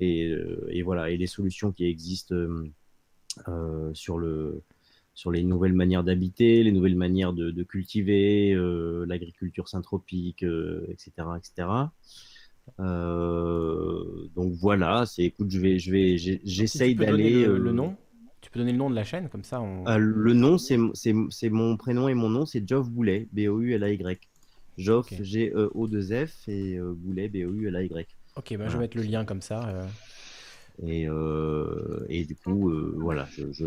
et, 0.00 0.34
et 0.68 0.82
voilà 0.82 1.10
et 1.10 1.16
les 1.16 1.28
solutions 1.28 1.70
qui 1.70 1.84
existent 1.84 2.34
sur 3.92 4.18
le 4.18 4.62
sur 5.14 5.30
les 5.30 5.42
nouvelles 5.44 5.72
manières 5.72 6.02
d'habiter, 6.04 6.62
les 6.64 6.72
nouvelles 6.72 6.96
manières 6.96 7.32
de, 7.32 7.50
de 7.50 7.62
cultiver, 7.62 8.52
euh, 8.52 9.04
l'agriculture 9.06 9.68
syntropique, 9.68 10.42
euh, 10.42 10.86
etc., 10.90 11.12
etc. 11.38 11.68
Euh, 12.80 14.28
donc 14.34 14.52
voilà, 14.54 15.06
c'est 15.06 15.22
écoute, 15.22 15.50
je 15.50 15.60
vais, 15.60 15.78
je 15.78 15.90
vais, 15.92 16.16
j'essaye 16.16 16.94
d'aller. 16.94 17.44
le, 17.44 17.58
le 17.58 17.72
nom, 17.72 17.96
tu 18.40 18.50
peux 18.50 18.58
donner 18.58 18.72
le 18.72 18.78
nom 18.78 18.90
de 18.90 18.94
la 18.94 19.04
chaîne, 19.04 19.28
comme 19.28 19.44
ça 19.44 19.60
on. 19.60 19.84
le 19.96 20.32
nom, 20.32 20.58
c'est 20.58 21.50
mon 21.50 21.76
prénom 21.76 22.08
et 22.08 22.14
mon 22.14 22.28
nom, 22.30 22.46
c'est 22.46 22.66
Geoff 22.66 22.90
Boulet, 22.90 23.28
B-O-U-L-A-Y. 23.32 24.18
Geoff, 24.76 25.12
Ok. 25.12 25.22
G-E-O-2-F 25.22 26.48
et 26.48 26.80
Boulet, 26.80 27.28
B-O-U-L-A-Y. 27.28 28.06
Ok, 28.36 28.56
bah, 28.56 28.66
je 28.66 28.72
vais 28.72 28.78
mettre 28.80 28.96
le 28.96 29.04
lien 29.04 29.24
comme 29.24 29.40
ça. 29.42 29.86
Et, 30.82 31.08
euh, 31.08 32.04
et 32.08 32.24
du 32.24 32.34
coup, 32.34 32.70
euh, 32.70 32.94
voilà, 32.98 33.26
je, 33.32 33.52
je, 33.52 33.66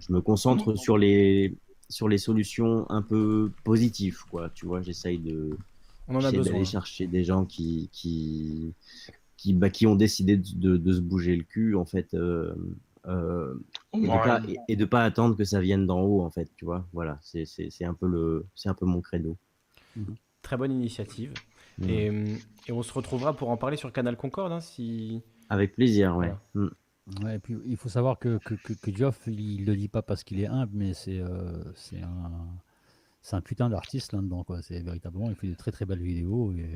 je 0.00 0.12
me 0.12 0.20
concentre 0.20 0.74
sur 0.76 0.98
les, 0.98 1.54
sur 1.88 2.08
les 2.08 2.18
solutions 2.18 2.90
un 2.90 3.02
peu 3.02 3.50
positives, 3.64 4.18
quoi. 4.30 4.50
Tu 4.50 4.66
vois, 4.66 4.82
j'essaye 4.82 5.18
de, 5.18 5.50
On 6.08 6.14
en 6.14 6.18
a 6.18 6.20
j'essaye 6.22 6.38
besoin. 6.38 6.52
d'aller 6.54 6.64
chercher 6.64 7.06
des 7.06 7.22
gens 7.22 7.44
qui, 7.44 7.88
qui, 7.92 8.72
qui, 9.36 9.52
bah, 9.54 9.70
qui 9.70 9.86
ont 9.86 9.94
décidé 9.94 10.36
de, 10.36 10.48
de, 10.54 10.76
de 10.76 10.92
se 10.92 11.00
bouger 11.00 11.36
le 11.36 11.44
cul, 11.44 11.76
en 11.76 11.84
fait. 11.84 12.12
Euh, 12.14 12.52
euh, 13.06 13.54
Et 13.94 14.00
de, 14.00 14.08
Ouais. 14.08 14.18
pas, 14.18 14.42
et- 14.48 14.58
et 14.68 14.76
de 14.76 14.84
pas 14.84 15.04
attendre 15.04 15.36
que 15.36 15.44
ça 15.44 15.60
vienne 15.60 15.86
d'en 15.86 16.00
haut, 16.00 16.22
en 16.22 16.30
fait, 16.30 16.50
tu 16.56 16.64
vois. 16.64 16.84
Voilà, 16.92 17.18
c'est 17.22 17.44
c'est- 17.46 17.70
c'est 17.70 17.84
un, 17.84 17.94
peu 17.94 18.08
le- 18.08 18.46
c'est 18.56 18.68
un 18.68 18.74
peu 18.74 18.84
mon 18.84 19.00
credo. 19.00 19.36
Très 20.42 20.56
bonne 20.56 20.72
initiative. 20.72 21.32
Mm. 21.78 21.88
Et, 21.88 22.12
et 22.66 22.72
on 22.72 22.82
se 22.82 22.92
retrouvera 22.92 23.32
pour 23.36 23.50
en 23.50 23.56
parler 23.56 23.76
sur 23.76 23.92
Canal 23.92 24.16
Concorde, 24.16 24.50
hein, 24.52 24.60
si... 24.60 25.22
Avec 25.48 25.74
plaisir, 25.74 26.16
ouais. 26.16 26.32
Voilà. 26.54 26.66
Mm. 26.66 27.24
Ouais, 27.24 27.36
et 27.36 27.38
puis 27.38 27.56
il 27.66 27.76
faut 27.78 27.88
savoir 27.88 28.18
que, 28.18 28.38
que, 28.38 28.54
que, 28.54 28.74
que 28.74 28.94
Geoff, 28.94 29.20
il 29.26 29.64
le 29.64 29.74
dit 29.76 29.88
pas 29.88 30.02
parce 30.02 30.22
qu'il 30.24 30.40
est 30.40 30.46
humble, 30.46 30.72
mais 30.74 30.92
c'est 30.92 31.18
euh, 31.20 31.64
c'est 31.74 32.02
un, 32.02 32.32
un 33.32 33.40
putain 33.40 33.70
d'artiste 33.70 34.12
là-dedans. 34.12 34.44
quoi. 34.44 34.60
C'est 34.62 34.80
véritablement, 34.80 35.30
il 35.30 35.36
fait 35.36 35.48
de 35.48 35.54
très 35.54 35.72
très 35.72 35.86
belles 35.86 36.02
vidéos. 36.02 36.52
Et... 36.52 36.68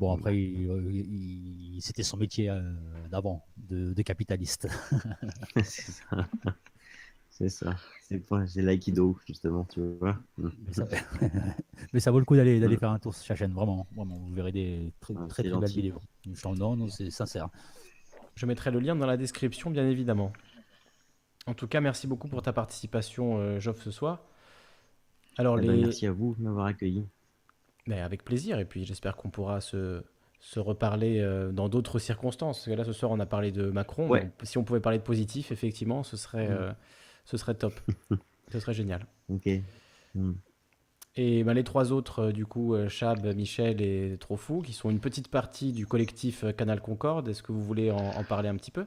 Bon, 0.00 0.12
après, 0.12 0.36
il- 0.36 0.62
il- 0.92 1.74
il- 1.76 1.82
c'était 1.82 2.02
son 2.02 2.16
métier 2.16 2.48
euh, 2.50 2.62
d'avant, 3.10 3.44
de, 3.58 3.92
de 3.92 4.02
capitaliste. 4.02 4.66
c'est 7.40 7.48
ça. 7.48 7.74
C'est 8.46 8.62
l'aïkido, 8.62 9.16
justement, 9.26 9.64
tu 9.64 9.80
vois. 10.00 10.16
Mais, 10.38 10.50
ça, 10.72 10.84
mais 11.92 12.00
ça 12.00 12.10
vaut 12.10 12.18
le 12.18 12.24
coup 12.24 12.36
d'aller 12.36 12.60
d'aller 12.60 12.76
faire 12.76 12.90
un 12.90 12.98
tour 12.98 13.14
sur 13.14 13.24
sa 13.26 13.34
chaîne, 13.36 13.52
vraiment. 13.52 13.86
vraiment 13.96 14.16
vous 14.16 14.32
verrez 14.34 14.52
des 14.52 14.92
très 15.00 15.14
Ah, 15.18 15.26
très, 15.28 15.42
très 15.44 15.58
belles 15.58 15.68
vidéos. 15.70 16.00
Je- 16.26 16.48
Non, 16.48 16.76
non, 16.76 16.88
c'est 16.88 17.10
sincère. 17.10 17.48
Je 18.34 18.46
mettrai 18.46 18.70
le 18.70 18.78
lien 18.80 18.94
dans 18.96 19.06
la 19.06 19.16
description, 19.16 19.70
bien 19.70 19.88
évidemment. 19.88 20.32
En 21.46 21.54
tout 21.54 21.66
cas, 21.66 21.80
merci 21.80 22.06
beaucoup 22.06 22.28
pour 22.28 22.42
ta 22.42 22.52
participation, 22.52 23.38
euh, 23.38 23.58
Geoff, 23.60 23.82
ce 23.82 23.90
soir. 23.90 24.20
Alors, 25.38 25.58
Eh 25.58 25.66
ben, 25.66 25.72
les... 25.76 25.82
merci 25.82 26.06
à 26.06 26.12
vous 26.12 26.34
de 26.38 26.42
m'avoir 26.42 26.66
accueilli. 26.66 27.04
Mais 27.86 28.00
avec 28.00 28.24
plaisir, 28.24 28.58
et 28.58 28.64
puis 28.64 28.84
j'espère 28.84 29.16
qu'on 29.16 29.30
pourra 29.30 29.60
se, 29.60 30.02
se 30.40 30.60
reparler 30.60 31.18
euh, 31.20 31.50
dans 31.50 31.68
d'autres 31.68 31.98
circonstances. 31.98 32.58
Parce 32.58 32.66
que 32.66 32.72
là, 32.72 32.84
ce 32.84 32.92
soir, 32.92 33.10
on 33.10 33.18
a 33.20 33.26
parlé 33.26 33.52
de 33.52 33.70
Macron. 33.70 34.08
Ouais. 34.08 34.30
si 34.42 34.58
on 34.58 34.64
pouvait 34.64 34.80
parler 34.80 34.98
de 34.98 35.02
positif, 35.04 35.50
effectivement, 35.50 36.02
ce 36.02 36.16
serait, 36.16 36.48
Mm. 36.48 36.52
euh, 36.52 36.72
ce 37.24 37.36
serait 37.36 37.54
top. 37.54 37.74
ce 38.52 38.60
serait 38.60 38.74
génial. 38.74 39.06
Ok. 39.28 39.48
Mm. 40.14 40.32
Et 41.16 41.42
ben, 41.44 41.54
les 41.54 41.64
trois 41.64 41.90
autres, 41.92 42.20
euh, 42.28 42.32
du 42.32 42.46
coup, 42.46 42.74
euh, 42.74 42.88
Chab, 42.88 43.26
Michel 43.34 43.80
et 43.82 44.16
Trofou, 44.18 44.62
qui 44.62 44.72
sont 44.72 44.90
une 44.90 45.00
petite 45.00 45.28
partie 45.28 45.72
du 45.72 45.86
collectif 45.86 46.44
euh, 46.44 46.52
Canal 46.52 46.80
Concorde, 46.80 47.28
est-ce 47.28 47.42
que 47.42 47.50
vous 47.52 47.62
voulez 47.62 47.90
en, 47.90 47.96
en 47.96 48.24
parler 48.24 48.48
un 48.48 48.56
petit 48.56 48.70
peu? 48.70 48.86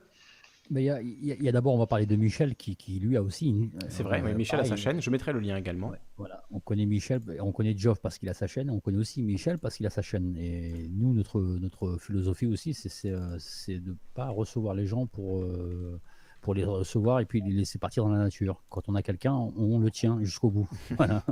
Mais 0.72 0.86
il 0.86 1.26
y 1.44 1.50
a, 1.50 1.52
d'abord, 1.52 1.76
on 1.76 1.78
va 1.78 1.88
parler 1.88 2.06
de 2.06 2.16
Michel, 2.16 2.56
qui, 2.56 2.78
qui 2.78 2.98
lui 2.98 3.18
a 3.18 3.22
aussi. 3.22 3.50
une- 3.50 3.72
C'est 3.90 4.02
vrai, 4.04 4.22
euh, 4.22 4.26
oui, 4.28 4.34
Michel 4.34 4.62
a 4.62 4.64
sa 4.64 4.78
chaîne. 4.78 5.02
Je 5.02 5.10
mettrai 5.10 5.34
le 5.34 5.42
lien 5.42 5.58
également. 5.58 5.90
Ouais, 5.90 6.00
voilà, 6.16 6.46
on 6.52 6.62
connaît 6.62 6.86
Michel, 6.86 7.20
on 7.42 7.52
connaît 7.52 7.78
Geoff 7.78 8.00
parce 8.00 8.18
qu'il 8.18 8.30
a 8.30 8.34
sa 8.34 8.48
chaîne, 8.48 8.70
on 8.70 8.80
connaît 8.80 8.98
aussi 9.00 9.22
Michel 9.22 9.58
parce 9.60 9.76
qu'il 9.76 9.86
a 9.86 9.90
sa 9.90 10.02
chaîne. 10.02 10.38
Et 10.38 10.88
nous, 10.90 11.14
notre, 11.14 11.42
notre 11.42 11.98
philosophie 11.98 12.46
aussi, 12.46 12.74
c'est- 12.74 13.12
de 13.12 13.90
ne 13.90 13.96
pas 14.14 14.30
recevoir 14.30 14.74
les 14.74 14.86
gens 14.88 15.06
pour, 15.06 15.42
euh, 15.42 16.00
pour 16.44 16.54
les 16.54 16.66
recevoir 16.66 17.22
et 17.22 17.26
puis 17.26 17.42
les 17.42 17.52
laisser 17.52 17.80
partir 17.80 18.04
dans 18.04 18.12
la 18.12 18.20
nature. 18.20 18.62
Quand 18.70 18.88
on 18.90 18.96
a 18.96 19.02
quelqu'un, 19.02 19.34
on, 19.34 19.54
on 19.58 19.80
le 19.80 19.90
tient 19.90 20.20
jusqu'au 20.22 20.50
bout. 20.52 20.70
Voilà. 20.98 21.24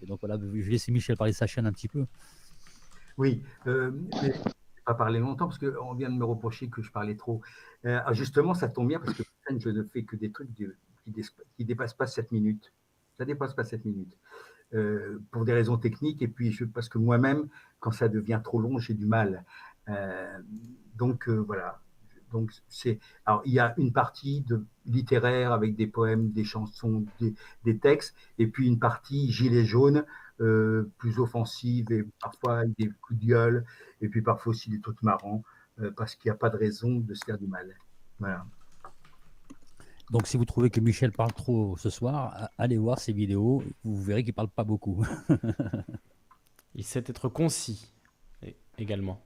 Et 0.00 0.06
donc 0.06 0.20
voilà, 0.20 0.38
je 0.40 0.46
vais 0.46 0.70
laisser 0.70 0.92
Michel 0.92 1.16
parler 1.16 1.32
de 1.32 1.36
sa 1.36 1.46
chaîne 1.46 1.66
un 1.66 1.72
petit 1.72 1.88
peu. 1.88 2.06
Oui, 3.18 3.42
euh, 3.66 3.90
mais 4.22 4.28
je 4.28 4.32
vais 4.32 4.52
pas 4.84 4.94
parler 4.94 5.18
longtemps 5.18 5.48
parce 5.48 5.58
qu'on 5.58 5.94
vient 5.94 6.10
de 6.10 6.16
me 6.16 6.24
reprocher 6.24 6.68
que 6.68 6.80
je 6.80 6.92
parlais 6.92 7.16
trop. 7.16 7.40
Euh, 7.84 8.00
ah, 8.06 8.12
justement, 8.12 8.54
ça 8.54 8.68
tombe 8.68 8.88
bien 8.88 9.00
parce 9.00 9.16
que 9.16 9.22
je 9.58 9.68
ne 9.70 9.82
fais 9.82 10.04
que 10.04 10.16
des 10.16 10.30
trucs 10.30 10.52
de- 10.54 10.76
qui 11.04 11.12
ne 11.58 11.64
dépassent 11.64 11.94
pas 11.94 12.06
7 12.06 12.30
minutes. 12.30 12.72
Ça 13.18 13.24
ne 13.24 13.26
dépasse 13.32 13.54
pas 13.54 13.64
7 13.64 13.84
minutes. 13.84 14.16
Euh, 14.74 15.22
pour 15.30 15.44
des 15.44 15.52
raisons 15.52 15.76
techniques 15.78 16.22
et 16.22 16.28
puis 16.28 16.52
je, 16.52 16.64
parce 16.64 16.88
que 16.88 16.98
moi-même, 16.98 17.48
quand 17.80 17.92
ça 17.92 18.08
devient 18.08 18.40
trop 18.44 18.60
long, 18.60 18.78
j'ai 18.78 18.94
du 18.94 19.06
mal. 19.06 19.44
Euh, 19.88 20.38
donc 20.96 21.28
voilà. 21.28 21.80
Donc 22.32 22.52
c'est 22.68 22.98
alors 23.24 23.42
il 23.44 23.52
y 23.52 23.60
a 23.60 23.74
une 23.78 23.92
partie 23.92 24.40
de 24.42 24.64
littéraire 24.84 25.52
avec 25.52 25.76
des 25.76 25.86
poèmes, 25.86 26.30
des 26.32 26.44
chansons, 26.44 27.04
des, 27.20 27.34
des 27.64 27.78
textes, 27.78 28.14
et 28.38 28.46
puis 28.46 28.66
une 28.66 28.78
partie 28.78 29.30
gilet 29.30 29.64
jaune 29.64 30.04
euh, 30.40 30.90
plus 30.98 31.18
offensive 31.18 31.90
et 31.92 32.04
parfois 32.20 32.58
avec 32.58 32.76
des 32.76 32.90
coups 33.00 33.18
de 33.18 33.26
gueule, 33.26 33.64
et 34.02 34.08
puis 34.08 34.20
parfois 34.20 34.50
aussi 34.50 34.68
des 34.68 34.80
trucs 34.80 35.02
marrants, 35.02 35.42
euh, 35.80 35.90
parce 35.96 36.14
qu'il 36.14 36.28
n'y 36.28 36.34
a 36.34 36.38
pas 36.38 36.50
de 36.50 36.58
raison 36.58 36.96
de 36.96 37.14
se 37.14 37.24
faire 37.24 37.38
du 37.38 37.46
mal. 37.46 37.74
Voilà. 38.18 38.44
Donc 40.10 40.26
si 40.26 40.36
vous 40.36 40.44
trouvez 40.44 40.68
que 40.68 40.78
Michel 40.78 41.10
parle 41.10 41.32
trop 41.32 41.76
ce 41.78 41.88
soir, 41.88 42.50
allez 42.58 42.76
voir 42.76 42.98
ses 42.98 43.12
vidéos, 43.12 43.62
vous 43.82 44.02
verrez 44.02 44.24
qu'il 44.24 44.34
parle 44.34 44.48
pas 44.48 44.64
beaucoup. 44.64 45.04
Il 46.74 46.84
sait 46.84 47.02
être 47.06 47.30
concis 47.30 47.90
également. 48.78 49.24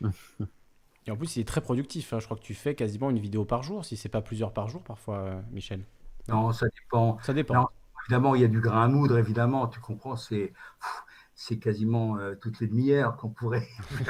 Et 1.06 1.10
en 1.10 1.16
plus, 1.16 1.36
il 1.36 1.40
est 1.40 1.44
très 1.44 1.60
productif. 1.60 2.12
hein. 2.12 2.20
Je 2.20 2.26
crois 2.26 2.36
que 2.36 2.42
tu 2.42 2.54
fais 2.54 2.74
quasiment 2.74 3.10
une 3.10 3.18
vidéo 3.18 3.44
par 3.44 3.62
jour, 3.62 3.84
si 3.84 3.96
c'est 3.96 4.08
pas 4.08 4.22
plusieurs 4.22 4.52
par 4.52 4.68
jour 4.68 4.82
parfois, 4.82 5.18
euh, 5.18 5.40
Michel. 5.50 5.84
Non, 6.28 6.52
ça 6.52 6.66
dépend. 6.68 7.18
Ça 7.22 7.34
dépend. 7.34 7.54
Non, 7.54 7.68
évidemment, 8.04 8.34
il 8.34 8.42
y 8.42 8.44
a 8.44 8.48
du 8.48 8.60
grain 8.60 8.84
à 8.84 8.88
moudre, 8.88 9.18
évidemment, 9.18 9.66
tu 9.66 9.80
comprends, 9.80 10.16
c'est 10.16 10.52
c'est 11.34 11.58
quasiment 11.58 12.18
euh, 12.18 12.34
toutes 12.36 12.60
les 12.60 12.68
demi-heures 12.68 13.16
qu'on 13.16 13.30
pourrait. 13.30 13.66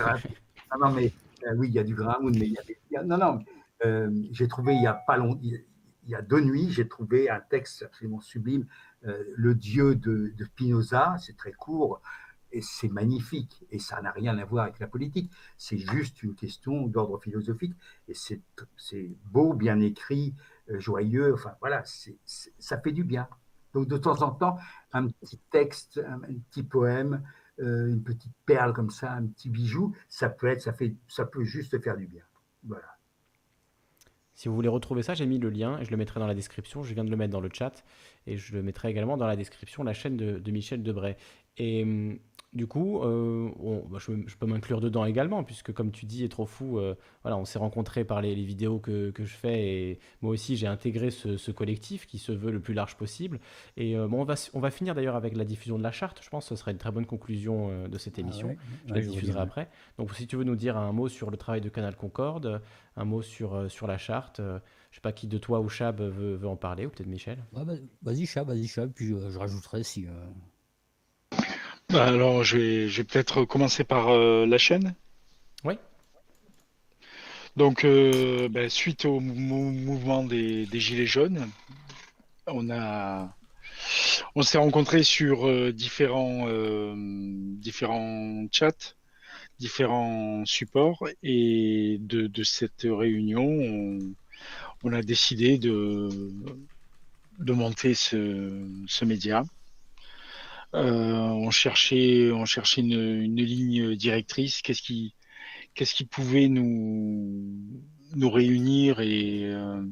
Non, 0.74 0.88
non, 0.88 0.94
mais 0.94 1.12
euh, 1.46 1.54
oui, 1.56 1.68
il 1.68 1.74
y 1.74 1.78
a 1.78 1.84
du 1.84 1.94
grain 1.94 2.12
à 2.12 2.18
moudre, 2.18 2.38
mais 2.40 2.46
il 2.46 2.52
y 2.52 2.58
a, 2.58 2.62
des- 2.62 2.78
il 2.90 2.94
y 2.94 2.96
a- 2.96 3.02
non, 3.04 3.18
non, 3.18 3.40
euh, 3.84 4.10
j'ai 4.30 4.48
trouvé 4.48 4.74
il 4.74 4.82
y 4.82 4.86
a 4.86 4.94
pas 4.94 5.18
longtemps, 5.18 5.40
il 5.42 5.60
y 6.10 6.14
a 6.14 6.22
deux 6.22 6.40
nuits, 6.40 6.70
j'ai 6.70 6.88
trouvé 6.88 7.28
un 7.28 7.40
texte 7.40 7.82
absolument 7.82 8.20
sublime, 8.20 8.66
Le 9.02 9.54
Dieu 9.54 9.94
de, 9.94 10.32
de 10.34 10.44
Spinoza, 10.44 11.16
c'est 11.20 11.36
très 11.36 11.52
court, 11.52 12.00
et 12.52 12.60
c'est 12.60 12.88
magnifique, 12.88 13.64
et 13.70 13.78
ça 13.78 14.00
n'a 14.02 14.10
rien 14.12 14.38
à 14.38 14.44
voir 14.44 14.64
avec 14.64 14.78
la 14.78 14.86
politique, 14.86 15.30
c'est 15.56 15.78
juste 15.78 16.22
une 16.22 16.34
question 16.34 16.86
d'ordre 16.86 17.18
philosophique, 17.18 17.74
et 18.08 18.14
c'est 18.14 19.10
beau, 19.30 19.54
bien 19.54 19.80
écrit, 19.80 20.34
euh, 20.70 20.78
joyeux, 20.78 21.34
enfin 21.34 21.54
voilà, 21.60 21.82
ça 21.84 22.78
fait 22.80 22.92
du 22.92 23.04
bien. 23.04 23.28
Donc 23.74 23.88
de 23.88 23.96
temps 23.96 24.22
en 24.22 24.32
temps, 24.32 24.58
un 24.92 25.08
petit 25.08 25.38
texte, 25.50 26.00
un, 26.06 26.22
un 26.22 26.38
petit 26.50 26.62
poème, 26.62 27.22
euh, 27.60 27.88
une 27.88 28.02
petite 28.02 28.32
perle 28.46 28.72
comme 28.72 28.90
ça, 28.90 29.12
un 29.12 29.26
petit 29.26 29.50
bijou, 29.50 29.94
ça 30.08 30.28
peut 30.28 30.46
être, 30.46 30.62
ça 30.62 30.72
fait, 30.72 30.94
ça 31.08 31.24
peut 31.24 31.44
juste 31.44 31.80
faire 31.82 31.96
du 31.96 32.06
bien. 32.06 32.24
Voilà. 32.64 32.98
Si 34.34 34.48
vous 34.48 34.54
voulez 34.54 34.68
retrouver 34.68 35.02
ça, 35.02 35.14
j'ai 35.14 35.26
mis 35.26 35.38
le 35.38 35.50
lien 35.50 35.78
et 35.78 35.84
je 35.84 35.90
le 35.90 35.96
mettrai 35.96 36.18
dans 36.18 36.26
la 36.26 36.34
description. 36.34 36.82
Je 36.82 36.94
viens 36.94 37.04
de 37.04 37.10
le 37.10 37.16
mettre 37.16 37.32
dans 37.32 37.40
le 37.40 37.50
chat 37.52 37.84
et 38.26 38.38
je 38.38 38.54
le 38.54 38.62
mettrai 38.62 38.88
également 38.88 39.16
dans 39.16 39.26
la 39.26 39.36
description, 39.36 39.84
la 39.84 39.92
chaîne 39.92 40.16
de, 40.16 40.38
de 40.38 40.50
Michel 40.50 40.82
Debray. 40.82 41.16
Et 41.58 41.82
hum, 41.82 42.18
du 42.52 42.66
coup, 42.66 43.02
euh, 43.02 43.50
on- 43.60 43.84
bah, 43.88 43.98
je, 43.98 44.12
je 44.26 44.36
peux 44.36 44.46
m'inclure 44.46 44.80
dedans 44.80 45.04
également, 45.06 45.42
puisque 45.42 45.72
comme 45.72 45.90
tu 45.90 46.04
dis, 46.04 46.22
est 46.24 46.28
trop 46.28 46.44
fou, 46.44 46.78
euh, 46.78 46.94
voilà, 47.22 47.38
on 47.38 47.44
s'est 47.46 47.58
rencontrés 47.58 48.04
par 48.04 48.20
les, 48.20 48.34
les 48.34 48.44
vidéos 48.44 48.78
que, 48.78 49.10
que 49.10 49.24
je 49.24 49.34
fais 49.34 49.62
et 49.90 49.98
moi 50.20 50.32
aussi 50.32 50.56
j'ai 50.56 50.66
intégré 50.66 51.10
ce, 51.10 51.36
ce 51.38 51.50
collectif 51.50 52.06
qui 52.06 52.18
se 52.18 52.30
veut 52.32 52.50
le 52.50 52.60
plus 52.60 52.74
large 52.74 52.96
possible. 52.96 53.40
Et 53.76 53.96
euh, 53.96 54.06
bon, 54.06 54.20
on 54.20 54.24
va, 54.24 54.34
on 54.52 54.60
va 54.60 54.70
finir 54.70 54.94
d'ailleurs 54.94 55.16
avec 55.16 55.34
la 55.36 55.44
diffusion 55.44 55.78
de 55.78 55.82
la 55.82 55.92
charte. 55.92 56.20
Je 56.22 56.28
pense 56.28 56.44
que 56.44 56.54
ce 56.54 56.60
serait 56.60 56.72
une 56.72 56.78
très 56.78 56.90
bonne 56.92 57.06
conclusion 57.06 57.88
de 57.88 57.98
cette 57.98 58.18
émission. 58.18 58.48
ouais, 58.48 58.56
Je 58.86 58.92
ouais, 58.92 59.00
la 59.00 59.06
diffuserai 59.06 59.38
ouais. 59.38 59.42
après. 59.44 59.68
Donc 59.98 60.14
si 60.14 60.26
tu 60.26 60.36
veux 60.36 60.44
nous 60.44 60.56
dire 60.56 60.76
un 60.76 60.92
mot 60.92 61.08
sur 61.08 61.30
le 61.30 61.36
travail 61.38 61.62
de 61.62 61.68
Canal 61.70 61.96
Concorde, 61.96 62.60
un 62.96 63.04
mot 63.04 63.22
sur, 63.22 63.70
sur 63.70 63.86
la 63.86 63.96
charte, 63.96 64.40
je 64.90 64.96
sais 64.96 65.00
pas 65.00 65.12
qui 65.12 65.26
de 65.26 65.38
toi 65.38 65.60
ou 65.60 65.68
Chab 65.70 66.00
veut, 66.02 66.34
veut 66.34 66.48
en 66.48 66.56
parler, 66.56 66.84
ou 66.84 66.90
peut-être 66.90 67.06
Michel. 67.08 67.38
Bah, 67.52 67.64
vas-y, 68.02 68.26
Chab, 68.26 68.46
vas-y, 68.48 68.66
Chab, 68.66 68.90
puis 68.92 69.06
je 69.06 69.38
rajouterai 69.38 69.82
si. 69.84 70.06
Bah, 71.92 72.06
alors, 72.06 72.42
je 72.42 72.56
vais, 72.56 72.88
je 72.88 73.02
vais 73.02 73.04
peut-être 73.04 73.44
commencer 73.44 73.84
par 73.84 74.08
euh, 74.08 74.46
la 74.46 74.56
chaîne. 74.56 74.94
Oui. 75.62 75.74
Donc, 77.54 77.84
euh, 77.84 78.48
ben, 78.48 78.70
suite 78.70 79.04
au 79.04 79.20
mou- 79.20 79.72
mouvement 79.72 80.24
des, 80.24 80.64
des 80.64 80.80
Gilets 80.80 81.04
jaunes, 81.04 81.46
on 82.46 82.70
a, 82.70 83.36
on 84.34 84.40
s'est 84.40 84.56
rencontrés 84.56 85.02
sur 85.02 85.46
euh, 85.46 85.70
différents, 85.70 86.46
différents 87.58 88.46
chats, 88.50 88.94
différents 89.58 90.46
supports, 90.46 91.06
et 91.22 91.98
de, 92.00 92.26
de 92.26 92.42
cette 92.42 92.86
réunion, 92.86 93.44
on, 93.44 93.98
on 94.82 94.92
a 94.94 95.02
décidé 95.02 95.58
de, 95.58 96.08
de 97.38 97.52
monter 97.52 97.92
ce, 97.92 98.66
ce 98.86 99.04
média. 99.04 99.44
Euh, 100.74 101.28
on 101.28 101.50
cherchait, 101.50 102.30
on 102.32 102.44
cherchait 102.46 102.80
une, 102.80 103.36
ligne 103.36 103.94
directrice. 103.94 104.62
Qu'est-ce 104.62 104.82
qui, 104.82 106.04
pouvait 106.06 106.48
nous, 106.48 108.30
réunir 108.30 109.00
et, 109.00 109.44
euh, 109.44 109.82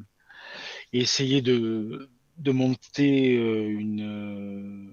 et 0.93 1.01
essayer 1.01 1.41
de, 1.41 2.09
de 2.37 2.51
monter 2.51 3.37
euh, 3.37 4.87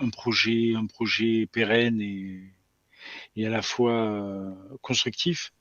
un 0.00 0.10
projet, 0.10 0.74
un 0.74 0.86
projet 0.86 1.46
pérenne 1.52 2.00
et, 2.00 2.40
et 3.36 3.46
à 3.46 3.50
la 3.50 3.62
fois 3.62 4.56
constructif. 4.82 5.52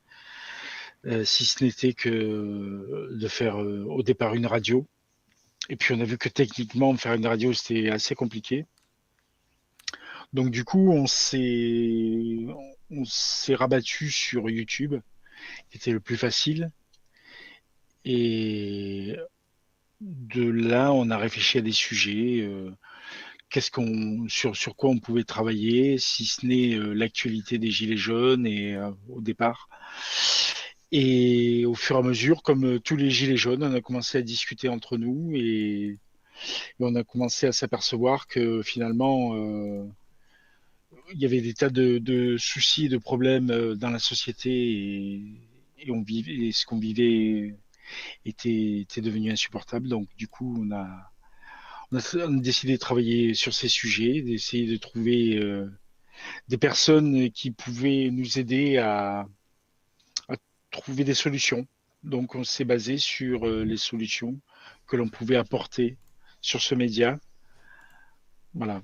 Si 1.26 1.46
ce 1.46 1.64
n'était 1.64 1.94
que 1.94 3.10
de 3.12 3.28
faire 3.28 3.58
au 3.58 4.04
départ 4.04 4.36
une 4.36 4.46
radio. 4.46 4.88
Et 5.70 5.76
puis 5.76 5.94
on 5.94 6.00
a 6.00 6.06
vu 6.06 6.18
que 6.18 6.30
techniquement 6.30 6.96
faire 6.96 7.14
une 7.14 7.28
radio 7.28 7.52
c'était 7.54 7.90
assez 7.90 8.16
compliqué. 8.16 8.66
Donc 10.34 10.50
du 10.50 10.64
coup, 10.64 10.92
on 10.92 11.06
s'est 11.06 11.56
rabattu 13.56 14.10
sur 14.10 14.50
YouTube, 14.50 14.96
qui 15.70 15.78
était 15.78 15.92
le 15.92 16.00
plus 16.00 16.18
facile. 16.18 16.72
Et 18.06 19.16
de 20.02 20.44
là, 20.44 20.92
on 20.94 21.10
a 21.10 21.18
réfléchi 21.18 21.58
à 21.60 21.62
des 21.62 21.72
sujets. 21.72 22.42
euh, 22.42 22.72
qu'est-ce 23.50 23.72
qu'on, 23.72 24.28
sur, 24.30 24.76
quoi 24.76 24.90
on 24.90 25.00
pouvait 25.00 25.24
travailler, 25.24 25.98
si 26.00 26.26
ce 26.26 26.46
n'est 26.46 26.74
euh, 26.76 26.94
l'actualité 26.94 27.60
des 27.60 27.72
Gilets 27.72 27.98
jaunes 27.98 28.48
et 28.48 28.76
euh, 28.76 28.92
au 29.10 29.22
départ. 29.22 29.70
Et 30.92 31.66
au 31.66 31.76
fur 31.76 31.96
et 31.98 32.00
à 32.00 32.02
mesure, 32.04 32.44
comme 32.44 32.80
tous 32.80 32.96
les 32.96 33.10
Gilets 33.10 33.38
jaunes, 33.38 33.64
on 33.64 33.74
a 33.74 33.82
commencé 33.82 34.18
à 34.18 34.22
discuter 34.22 34.70
entre 34.70 34.98
nous 34.98 35.32
et, 35.36 35.98
on 36.80 36.96
a 36.96 37.04
commencé 37.04 37.48
à 37.48 37.52
s'apercevoir 37.52 38.28
que 38.28 38.62
finalement, 38.64 39.34
il 41.12 41.20
y 41.20 41.26
avait 41.26 41.42
des 41.42 41.54
tas 41.54 41.70
de, 41.70 42.36
soucis, 42.38 42.90
de 42.90 42.98
problèmes 42.98 43.52
euh, 43.52 43.76
dans 43.76 43.90
la 43.90 44.00
société 44.00 44.50
et, 45.80 45.92
on 45.92 46.06
ce 46.06 46.66
qu'on 46.66 46.80
vivait 46.80 47.56
était, 48.26 48.86
devenu 48.98 49.32
insupportable. 49.32 49.90
Donc, 49.90 50.08
du 50.16 50.28
coup, 50.28 50.58
on 50.62 50.72
a, 50.72 51.12
on 51.92 52.30
décidé 52.38 52.74
de 52.74 52.78
travailler 52.78 53.34
sur 53.34 53.54
ces 53.54 53.68
sujets, 53.68 54.22
d'essayer 54.22 54.66
de 54.66 54.78
trouver 54.78 55.36
euh, 55.36 55.70
des 56.48 56.58
personnes 56.58 57.30
qui 57.32 57.52
pouvaient 57.52 58.10
nous 58.12 58.40
aider 58.40 58.78
à, 58.78 59.28
à 60.30 60.36
trouver 60.72 61.04
des 61.04 61.14
solutions. 61.14 61.68
Donc, 62.04 62.36
on 62.36 62.44
s'est 62.44 62.66
basé 62.66 62.98
sur 62.98 63.46
euh, 63.46 63.64
les 63.64 63.78
solutions 63.78 64.40
que 64.88 64.96
l'on 64.96 65.10
pouvait 65.10 65.38
apporter 65.38 65.98
sur 66.42 66.62
ce 66.62 66.76
média. 66.76 67.20
Voilà. 68.54 68.82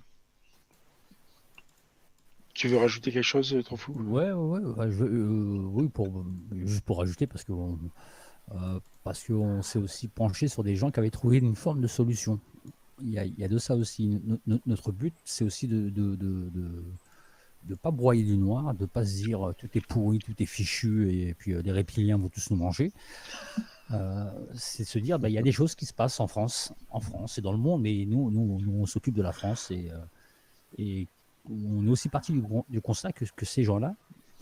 Tu 2.59 2.67
veux 2.67 2.75
rajouter 2.75 3.13
quelque 3.13 3.23
chose, 3.23 3.55
Trofou 3.63 3.93
Ouais, 3.93 4.33
ouais, 4.33 4.59
ouais, 4.59 4.59
ouais, 4.59 4.91
je 4.91 4.97
veux- 4.97 5.09
euh, 5.09 5.61
oui, 5.71 5.87
pour, 5.87 6.25
juste 6.65 6.81
pour 6.81 6.97
rajouter, 6.97 7.25
parce 7.25 7.45
que 7.45 7.53
euh, 7.53 8.79
parce 9.05 9.25
qu'on 9.25 9.61
s'est 9.61 9.79
aussi 9.79 10.09
penché 10.09 10.49
sur 10.49 10.61
des 10.61 10.75
gens 10.75 10.91
qui 10.91 10.99
avaient 10.99 11.09
trouvé 11.09 11.37
une 11.37 11.55
forme 11.55 11.79
de 11.79 11.87
solution. 11.87 12.37
Il 13.01 13.11
y 13.11 13.17
a, 13.17 13.23
il 13.23 13.39
y 13.39 13.45
a 13.45 13.47
de 13.47 13.57
ça 13.59 13.77
aussi. 13.77 14.19
No- 14.25 14.39
no- 14.45 14.59
notre 14.65 14.91
but, 14.91 15.13
c'est 15.23 15.45
aussi 15.45 15.69
de 15.69 15.87
de, 15.89 16.17
de, 16.17 16.49
de- 17.63 17.75
pas 17.75 17.91
broyer 17.91 18.23
du 18.25 18.37
noir, 18.37 18.73
de 18.73 18.85
pas 18.85 19.05
se 19.05 19.15
dire 19.23 19.41
euh, 19.47 19.53
tout 19.57 19.69
est 19.75 19.85
pourri, 19.87 20.19
tout 20.19 20.35
est 20.43 20.45
fichu, 20.45 21.13
et, 21.13 21.33
puis 21.35 21.53
euh, 21.53 21.61
les 21.61 21.71
reptiliens 21.71 22.17
vont 22.17 22.27
tous 22.27 22.49
nous 22.51 22.57
manger. 22.57 22.91
Euh, 23.91 24.29
c'est 24.53 24.83
se 24.83 24.99
dire, 24.99 25.17
bah, 25.17 25.29
il 25.29 25.33
y 25.33 25.37
a 25.37 25.41
des 25.41 25.53
choses 25.53 25.75
qui 25.75 25.85
se 25.85 25.93
passent 25.93 26.19
en 26.19 26.27
France, 26.27 26.73
en 26.91 26.99
France 26.99 27.37
et 27.37 27.41
dans 27.41 27.53
le 27.53 27.57
monde, 27.57 27.81
mais 27.83 28.05
nous, 28.05 28.29
nous, 28.31 28.59
nous, 28.59 28.81
on 28.81 28.85
s'occupe 28.85 29.15
de 29.15 29.21
la 29.23 29.31
France 29.31 29.71
et, 29.71 29.89
euh, 29.91 29.97
et 30.77 31.07
on 31.49 31.85
est 31.85 31.89
aussi 31.89 32.09
parti 32.09 32.31
du, 32.33 32.41
con- 32.41 32.65
du 32.69 32.81
constat 32.81 33.11
que, 33.11 33.25
ces 33.45 33.63
gens-là, 33.63 33.95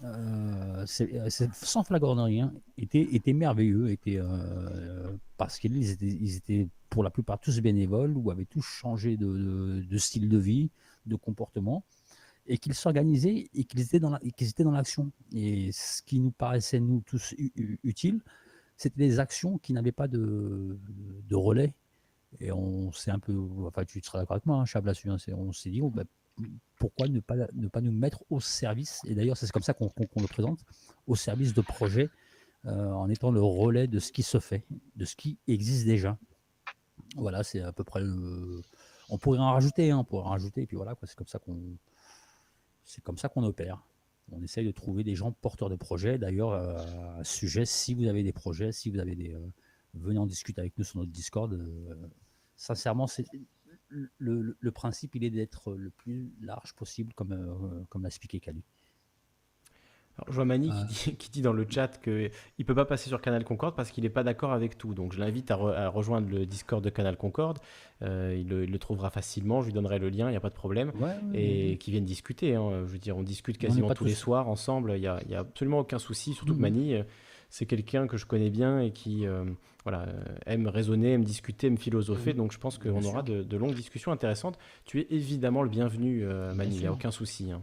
euh, 0.04 0.86
euh, 1.02 1.30
sans 1.54 1.84
flagornerie, 1.84 2.42
hein, 2.42 2.54
étaient, 2.78 3.08
étaient 3.14 3.34
merveilleux, 3.34 3.90
étaient, 3.90 4.18
euh, 4.20 5.12
parce 5.38 5.60
qu'ils 5.60 6.36
étaient, 6.36 6.68
pour 6.90 7.04
la 7.04 7.10
plupart 7.10 7.40
tous 7.40 7.60
bénévoles 7.62 8.16
ou 8.16 8.32
avaient 8.32 8.46
tous 8.46 8.62
changé 8.64 9.18
de, 9.18 9.26
de- 9.26 9.82
de 9.82 9.98
style 9.98 10.30
de 10.30 10.38
vie, 10.38 10.70
de 11.06 11.16
comportement, 11.16 11.84
et 12.48 12.58
qu'ils 12.58 12.76
s'organisaient 12.76 13.50
et 13.54 13.64
qu'ils 13.66 13.82
étaient 13.82 14.00
dans 14.00 14.72
l'action. 14.72 15.12
Et 15.34 15.72
ce 15.74 16.02
qui 16.02 16.20
nous 16.20 16.32
paraissait, 16.32 16.80
nous 16.80 17.02
tous, 17.06 17.36
utile, 17.84 18.22
c'était 18.78 19.00
des 19.00 19.20
actions 19.20 19.58
qui 19.58 19.74
n'avaient 19.74 19.92
pas 19.92 20.08
de, 20.08 20.78
de 21.28 21.36
relais. 21.36 21.74
Et 22.40 22.52
on 22.52 22.92
s'est 22.92 23.12
un 23.12 23.20
peu, 23.20 23.36
enfin 23.66 23.84
tu 23.84 24.02
seras 24.02 24.20
d'accord 24.20 24.36
avec 24.36 24.46
moi, 24.46 24.64
hein, 24.64 25.34
on 25.36 25.52
s'est 25.54 25.70
dit, 25.70 25.82
oh, 25.82 25.90
bah, 25.90 26.04
pourquoi 26.78 27.08
ne 27.08 27.20
pas, 27.20 27.36
ne 27.54 27.68
pas 27.68 27.82
nous 27.82 27.92
mettre 27.92 28.24
au 28.30 28.40
service, 28.40 29.02
et 29.06 29.16
d'ailleurs 29.16 29.38
c'est 29.38 29.52
comme 29.52 29.64
ça 29.64 29.74
qu'on 29.74 29.92
le 29.98 30.28
présente, 30.28 30.60
au 31.08 31.16
service 31.16 31.54
de 31.54 31.62
projets, 31.62 32.10
euh, 32.66 32.92
en 32.92 33.10
étant 33.10 33.32
le 33.32 33.42
relais 33.42 33.88
de 33.88 34.00
ce 34.00 34.12
qui 34.12 34.24
se 34.24 34.40
fait, 34.40 34.64
de 34.96 35.06
ce 35.06 35.16
qui 35.16 35.38
existe 35.48 35.86
déjà. 35.86 36.18
Voilà, 37.16 37.44
c'est 37.44 37.62
à 37.62 37.72
peu 37.72 37.84
près 37.84 38.02
le... 38.02 38.62
On 39.10 39.18
pourrait 39.18 39.40
en 39.40 39.52
rajouter, 39.52 39.92
hein, 39.92 40.00
on 40.00 40.04
pourrait 40.04 40.26
en 40.26 40.32
rajouter, 40.32 40.64
et 40.64 40.68
puis 40.68 40.76
voilà, 40.76 40.96
c'est 41.04 41.16
comme 41.16 41.28
ça 41.28 41.40
qu'on 41.40 41.58
c'est 42.84 43.04
comme 43.04 43.18
ça 43.18 43.28
qu'on 43.28 43.44
opère. 43.44 43.84
On 44.32 44.42
essaye 44.42 44.66
de 44.66 44.72
trouver 44.72 45.04
des 45.04 45.16
gens 45.16 45.32
porteurs 45.32 45.70
de 45.70 45.76
projets. 45.76 46.18
D'ailleurs, 46.18 46.52
euh, 46.52 47.20
à 47.20 47.24
ce 47.24 47.38
sujet, 47.38 47.66
si 47.66 47.94
vous 47.94 48.06
avez 48.08 48.24
des 48.24 48.32
projets, 48.32 48.72
si 48.72 48.90
vous 48.90 49.00
avez 49.00 49.16
des... 49.16 49.34
euh, 49.34 49.40
venez 49.94 50.20
en 50.20 50.26
discuter 50.26 50.62
avec 50.62 50.78
nous 50.78 50.84
sur 50.84 51.00
notre 51.00 51.12
Discord. 51.12 51.60
sincèrement, 52.56 53.08
c'est 53.08 53.26
le, 53.90 54.72
principe, 54.72 55.16
il 55.16 55.24
est 55.24 55.30
d'être 55.30 55.74
le 55.76 55.90
plus 55.90 56.32
large 56.42 56.74
possible, 56.74 57.14
comme, 57.14 57.32
euh, 57.32 57.84
comme 57.90 58.04
l'a 58.04 58.08
expliqué 58.08 58.40
Cali. 58.40 58.64
Alors, 60.20 60.30
je 60.32 60.36
vois 60.36 60.46
Mani 60.46 60.72
Euh. 60.72 60.86
qui, 60.90 61.12
dit, 61.12 61.16
qui 61.18 61.30
dit 61.30 61.42
dans 61.44 61.54
le 61.54 61.66
chat 61.70 62.02
qu'il 62.02 62.32
ne 62.58 62.64
peut 62.64 62.74
pas 62.74 62.86
passer 62.86 63.08
sur 63.08 63.22
Canal 63.22 63.44
Concorde 63.44 63.76
parce 63.76 63.92
qu'il 63.92 64.04
n'est 64.04 64.10
pas 64.10 64.24
d'accord 64.24 64.52
avec 64.52 64.76
tout. 64.76 64.96
Donc 64.96 65.14
je 65.14 65.20
l'invite 65.20 65.52
à, 65.52 65.56
re- 65.58 65.76
à 65.76 65.90
rejoindre 65.90 66.28
le 66.28 66.48
Discord 66.48 66.84
de 66.84 66.90
Canal 66.90 67.18
Concorde. 67.18 67.60
Euh, 68.02 68.36
il, 68.36 68.50
le, 68.50 68.64
il 68.64 68.72
le 68.72 68.80
trouvera 68.80 69.12
facilement. 69.12 69.62
Je 69.62 69.68
lui 69.68 69.74
donnerai 69.74 70.00
le 70.00 70.10
lien, 70.10 70.28
il 70.28 70.32
n'y 70.32 70.36
a 70.38 70.40
pas 70.40 70.50
de 70.50 70.56
problème. 70.56 70.92
Ouais, 70.96 71.02
ouais, 71.04 71.40
Et 71.40 71.70
ouais. 71.74 71.78
qui 71.78 71.92
viennent 71.92 72.04
discuter. 72.06 72.56
hein. 72.56 72.84
Je 72.88 72.92
veux 72.94 72.98
dire, 72.98 73.16
on 73.16 73.22
discute 73.22 73.60
quasiment 73.60 73.94
tous 73.94 74.06
les 74.06 74.16
soirs 74.16 74.48
ensemble. 74.50 74.94
Il 74.96 75.02
n'y 75.02 75.06
a, 75.08 75.20
absolument 75.38 75.80
aucun 75.82 76.00
souci. 76.00 76.34
Surtout 76.34 76.54
que 76.54 76.58
Mhm. 76.58 76.62
Mani, 76.62 76.94
euh, 76.96 77.04
c'est 77.50 77.66
quelqu'un 77.66 78.08
que 78.08 78.18
je 78.18 78.26
connais 78.26 78.50
bien 78.50 78.80
et 78.82 78.92
qui 78.92 79.26
euh, 79.26 79.44
voilà, 79.84 80.02
euh, 80.04 80.24
aime 80.46 80.68
raisonner, 80.68 81.14
aime 81.14 81.24
discuter, 81.24 81.68
aime 81.68 81.78
philosopher. 81.78 82.32
Mhm. 82.32 82.38
Donc 82.38 82.52
je 82.52 82.60
pense 82.60 82.78
qu'on 82.78 83.04
aura 83.04 83.22
de, 83.24 83.44
de 83.44 83.58
longues 83.58 83.74
discussions 83.76 84.12
intéressantes. 84.12 84.58
Tu 84.86 85.00
es 85.00 85.08
évidemment 85.10 85.64
le 85.64 85.70
bienvenu, 85.70 86.24
euh, 86.26 86.54
Mani. 86.54 86.76
Il 86.76 86.80
n'y 86.82 86.88
a 86.88 86.92
aucun 86.92 87.12
souci. 87.12 87.52
hein. 87.52 87.62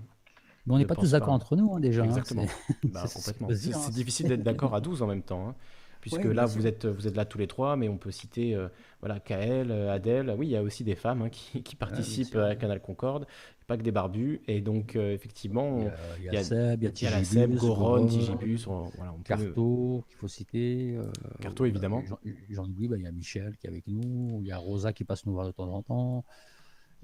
Mais 0.66 0.72
on 0.74 0.76
n'est 0.78 0.84
Ne 0.84 0.88
pas 0.88 0.94
tous 0.94 1.10
d'accord 1.10 1.34
entre 1.34 1.56
nous, 1.56 1.74
hein, 1.74 1.80
déjà. 1.80 2.02
hein, 2.02 2.06
Exactement. 2.06 2.46
c'est- 2.46 2.88
Bah, 2.88 3.04
hein. 3.88 3.90
difficile 3.90 4.28
d'être 4.28 4.42
d'accord 4.42 4.74
à 4.74 4.80
12 4.80 5.02
en 5.02 5.06
même 5.06 5.22
temps. 5.22 5.48
hein, 5.48 5.54
puisque 6.00 6.24
Ouais, 6.24 6.34
là, 6.34 6.44
vous 6.46 6.66
êtes, 6.66 6.84
vous 6.86 7.06
êtes 7.06 7.16
là 7.16 7.24
tous 7.24 7.38
les 7.38 7.46
trois, 7.46 7.76
mais 7.76 7.88
on 7.88 7.96
peut 7.98 8.10
citer 8.10 8.54
euh, 8.54 8.68
voilà, 9.00 9.20
Kael, 9.20 9.70
euh, 9.70 9.90
Adèle. 9.92 10.34
Oui, 10.38 10.46
il 10.48 10.50
y 10.50 10.56
a 10.56 10.62
aussi 10.62 10.84
des 10.84 10.94
femmes 10.94 11.22
hein, 11.22 11.28
qui, 11.30 11.62
qui 11.62 11.76
participent 11.76 12.36
à 12.36 12.54
Canal 12.56 12.80
Concorde, 12.80 13.26
pas 13.66 13.76
que 13.76 13.82
des 13.82 13.92
barbus. 13.92 14.40
Et 14.48 14.60
donc, 14.60 14.96
euh, 14.96 15.12
effectivement, 15.12 15.78
Il 16.18 16.24
y 16.24 16.28
a, 16.28 16.32
y 16.34 16.36
a 16.36 16.44
Seb, 16.44 16.82
il 16.82 17.02
y 17.02 17.06
a 17.06 17.10
la 17.10 17.24
Seb, 17.24 17.54
Goron, 17.56 18.06
Tigibus. 18.06 18.66
on- 18.66 18.84
voilà, 18.96 19.12
on 19.12 19.16
peut- 19.18 19.22
Carto, 19.24 20.04
qu'il 20.08 20.16
faut 20.16 20.28
citer. 20.28 20.94
euh, 20.96 21.10
Carto, 21.40 21.64
évidemment. 21.64 22.02
J'en 22.06 22.18
j'en 22.50 22.64
oublie, 22.64 22.88
bah, 22.88 22.96
il 22.98 23.04
y 23.04 23.06
a 23.06 23.12
Michel 23.12 23.56
qui 23.56 23.66
est 23.66 23.70
avec 23.70 23.86
nous, 23.86 24.40
il 24.42 24.46
y 24.48 24.52
a 24.52 24.58
Rosa 24.58 24.92
qui 24.92 25.04
passe 25.04 25.26
nous 25.26 25.32
voir 25.32 25.46
de 25.46 25.52
temps 25.52 25.72
en 25.72 25.82
temps. 25.82 26.24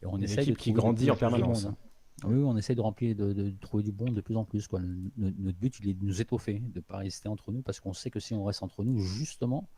Et 0.03 0.07
on 0.07 0.17
Une 0.17 0.25
essaye 0.25 0.47
de 0.47 0.53
qui 0.55 0.73
grandit 0.73 1.11
en 1.11 1.17
permanence. 1.17 1.65
monde, 1.65 1.75
hein. 1.75 1.77
Oui, 2.29 2.37
on 2.45 2.55
essaye 2.59 2.77
de 2.77 2.83
remplir, 2.83 3.17
de, 3.17 3.33
de 3.33 3.51
trouver 3.61 3.83
du 3.83 3.93
bon 3.93 4.11
de 4.13 4.21
plus 4.21 4.37
en 4.37 4.45
plus. 4.45 4.69
Quoi. 4.69 4.81
Le- 4.81 5.11
notre 5.39 5.57
but, 5.59 5.79
il 5.81 5.89
est 5.89 5.95
de 5.95 6.05
nous 6.05 6.21
étoffer, 6.21 6.59
de 6.59 6.77
ne 6.77 6.81
pas 6.81 6.99
rester 6.99 7.29
entre 7.31 7.51
nous, 7.51 7.63
parce 7.63 7.81
qu'on 7.81 7.95
sait 7.95 8.11
que 8.11 8.21
si 8.21 8.35
on 8.35 8.45
reste 8.45 8.63
entre 8.63 8.85
nous, 8.85 8.99
justement, 8.99 9.69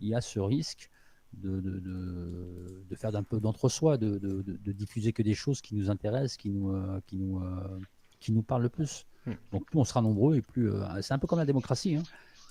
il 0.00 0.08
y 0.08 0.14
a 0.14 0.20
ce 0.20 0.40
risque 0.40 0.90
de, 1.34 1.60
de, 1.60 1.80
de, 1.80 2.84
de 2.88 2.94
faire 2.96 3.14
un 3.16 3.22
peu 3.22 3.40
d'entre-soi, 3.40 3.96
de, 3.98 4.18
de, 4.18 4.42
de- 4.42 4.56
de 4.56 4.72
diffuser 4.72 5.12
que 5.12 5.22
des 5.22 5.34
choses 5.34 5.60
qui 5.60 5.74
nous 5.74 5.90
intéressent, 5.90 6.36
qui 6.36 6.50
nous, 6.50 6.70
euh, 6.70 7.00
qui 7.06 7.16
nous, 7.16 7.40
euh, 7.40 7.78
qui 8.20 8.32
nous 8.32 8.42
parlent 8.42 8.62
le 8.62 8.68
plus. 8.68 9.06
Hmm. 9.26 9.32
Donc 9.52 9.66
plus 9.66 9.78
on 9.78 9.84
sera 9.84 10.02
nombreux 10.02 10.36
et 10.36 10.42
plus... 10.42 10.70
euh, 10.70 11.00
c'est 11.00 11.14
un 11.14 11.18
peu 11.18 11.26
comme 11.26 11.38
la 11.38 11.46
démocratie. 11.46 11.96
hein. 11.96 12.02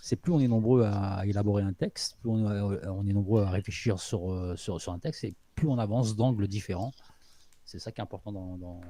C'est 0.01 0.15
plus 0.15 0.31
on 0.33 0.39
est 0.39 0.47
nombreux 0.47 0.83
à 0.83 1.25
élaborer 1.27 1.61
un 1.63 1.73
texte, 1.73 2.17
plus 2.21 2.31
on, 2.31 2.45
on 2.45 3.05
est 3.05 3.13
nombreux 3.13 3.43
à 3.43 3.49
réfléchir 3.51 3.99
sur, 3.99 4.57
sur, 4.57 4.81
sur 4.81 4.91
un 4.93 4.99
texte, 4.99 5.23
et 5.25 5.35
plus 5.53 5.67
on 5.67 5.77
avance 5.77 6.15
d'angles 6.15 6.47
différents. 6.47 6.91
C'est 7.65 7.77
ça 7.77 7.91
qui 7.91 8.01
est 8.01 8.03
important 8.03 8.31
dans, 8.31 8.57
dans, 8.57 8.81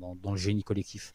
dans- 0.00 0.14
dans 0.16 0.30
le 0.30 0.38
génie 0.38 0.62
collectif. 0.64 1.14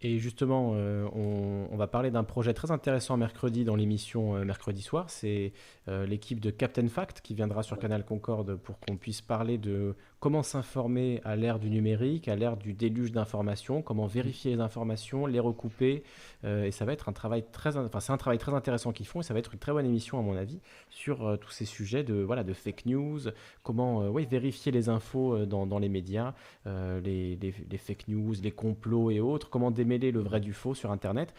Et 0.00 0.18
justement, 0.18 0.72
euh, 0.74 1.08
on, 1.12 1.76
va 1.76 1.88
parler 1.88 2.10
d'un 2.10 2.22
projet 2.22 2.54
très 2.54 2.70
intéressant 2.70 3.16
mercredi 3.16 3.64
dans 3.64 3.74
l'émission 3.74 4.36
euh, 4.36 4.44
mercredi 4.44 4.80
soir. 4.80 5.10
C'est 5.10 5.52
euh, 5.88 6.06
l'équipe 6.06 6.38
de 6.38 6.50
Captain 6.50 6.86
Fact 6.86 7.20
qui 7.20 7.34
viendra 7.34 7.64
sur 7.64 7.78
Canal 7.78 8.04
Concorde 8.04 8.56
pour 8.56 8.78
qu'on 8.78 8.96
puisse 8.96 9.20
parler 9.20 9.58
de 9.58 9.96
comment 10.20 10.42
s'informer 10.42 11.20
à 11.24 11.36
l'ère 11.36 11.58
du 11.60 11.70
numérique, 11.70 12.26
à 12.26 12.34
l'ère 12.34 12.56
du 12.56 12.72
déluge 12.74 13.12
d'informations, 13.12 13.82
comment 13.82 14.06
vérifier 14.06 14.52
les 14.56 14.60
informations, 14.60 15.26
les 15.26 15.38
recouper. 15.40 16.02
euh, 16.44 16.64
et 16.64 16.70
ça 16.72 16.84
va 16.84 16.92
être 16.92 17.08
un 17.08 17.12
travail 17.12 17.44
très, 17.52 17.76
in- 17.76 17.86
enfin 17.86 18.00
c'est 18.00 18.12
un 18.12 18.16
travail 18.16 18.38
très 18.38 18.52
intéressant 18.52 18.92
qu'ils 18.92 19.06
font 19.06 19.20
et 19.20 19.22
ça 19.22 19.32
va 19.32 19.38
être 19.40 19.52
une 19.52 19.60
très 19.60 19.72
bonne 19.72 19.86
émission 19.86 20.18
à 20.18 20.22
mon 20.22 20.36
avis 20.36 20.60
sur 20.90 21.24
euh, 21.26 21.36
tous 21.36 21.50
ces 21.50 21.64
sujets 21.64 22.02
de 22.02 22.14
voilà 22.22 22.42
de 22.42 22.52
fake 22.52 22.86
news, 22.86 23.20
comment 23.62 24.02
euh, 24.02 24.10
vérifier 24.28 24.72
les 24.72 24.88
infos 24.88 25.46
dans, 25.46 25.66
dans 25.66 25.78
les 25.78 25.88
médias, 25.88 26.34
les, 26.66 27.36
les- 27.36 27.54
les 27.70 27.78
fake 27.78 28.08
news, 28.08 28.34
les 28.42 28.50
complots 28.50 29.10
et 29.10 29.20
autres, 29.20 29.48
comment 29.48 29.70
démêler 29.70 30.10
le 30.10 30.20
vrai 30.20 30.40
du 30.40 30.52
faux 30.52 30.74
sur 30.74 30.90
Internet. 30.90 31.32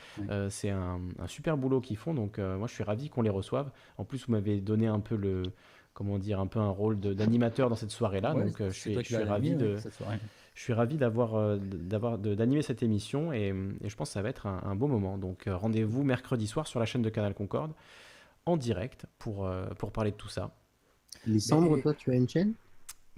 C'est 0.49 0.69
un, 0.69 0.99
un 1.19 1.27
super 1.27 1.58
boulot 1.58 1.82
qu'ils 1.82 1.98
font, 1.98 2.14
donc 2.14 2.38
moi 2.38 2.67
je 2.67 2.74
suis 2.74 2.83
ravi 2.83 3.09
qu'on 3.09 3.22
les 3.22 3.30
reçoive. 3.30 3.69
En 3.98 4.06
plus, 4.06 4.25
vous 4.25 4.32
m'avez 4.32 4.61
donné 4.61 4.88
un 4.88 4.99
peu 5.01 5.16
le, 5.16 5.43
comment 5.93 6.18
dire, 6.18 6.40
un 6.40 6.48
peu 6.48 6.59
un 6.59 6.69
rôle 6.69 7.00
d'animateur 7.00 7.69
dans 7.69 7.76
cette 7.76 7.92
soirée-là, 7.92 8.34
Ouais, 8.34 8.45
donc 8.45 8.61
euh, 8.61 8.69
je 8.72 8.80
suis, 8.80 9.03
je 9.03 9.18
ravi 9.18 9.50
animé, 9.51 9.56
de, 9.56 9.77
je 10.56 10.61
suis 10.61 10.74
ravi 10.74 10.98
d'avoir, 10.98 11.35
euh, 11.35 11.58
d'avoir, 11.58 12.18
de- 12.18 12.35
d'animer 12.35 12.61
cette 12.61 12.84
émission 12.84 13.34
et, 13.34 13.53
et 13.82 13.90
je 13.90 13.95
pense 13.95 14.09
que 14.09 14.14
ça 14.14 14.22
va 14.22 14.30
être 14.30 14.48
un, 14.48 14.61
un 14.64 14.76
beau 14.76 14.88
moment. 14.88 15.18
Donc 15.18 15.48
euh, 15.48 15.56
rendez-vous 15.56 16.03
mercredi 16.03 16.48
soir 16.48 16.68
sur 16.68 16.80
la 16.80 16.85
chaîne 16.85 17.01
de 17.01 17.09
Canal 17.09 17.34
Concorde 17.34 17.74
en 18.45 18.56
direct 18.58 19.06
pour, 19.19 19.45
euh, 19.45 19.66
pour 19.77 19.92
parler 19.92 20.11
de 20.11 20.16
tout 20.18 20.30
ça. 20.30 20.51
Lissandre, 21.26 21.76
Mais- 21.76 21.82
toi, 21.82 21.93
tu 21.93 22.11
as 22.11 22.16
une 22.16 22.30
chaîne? 22.30 22.53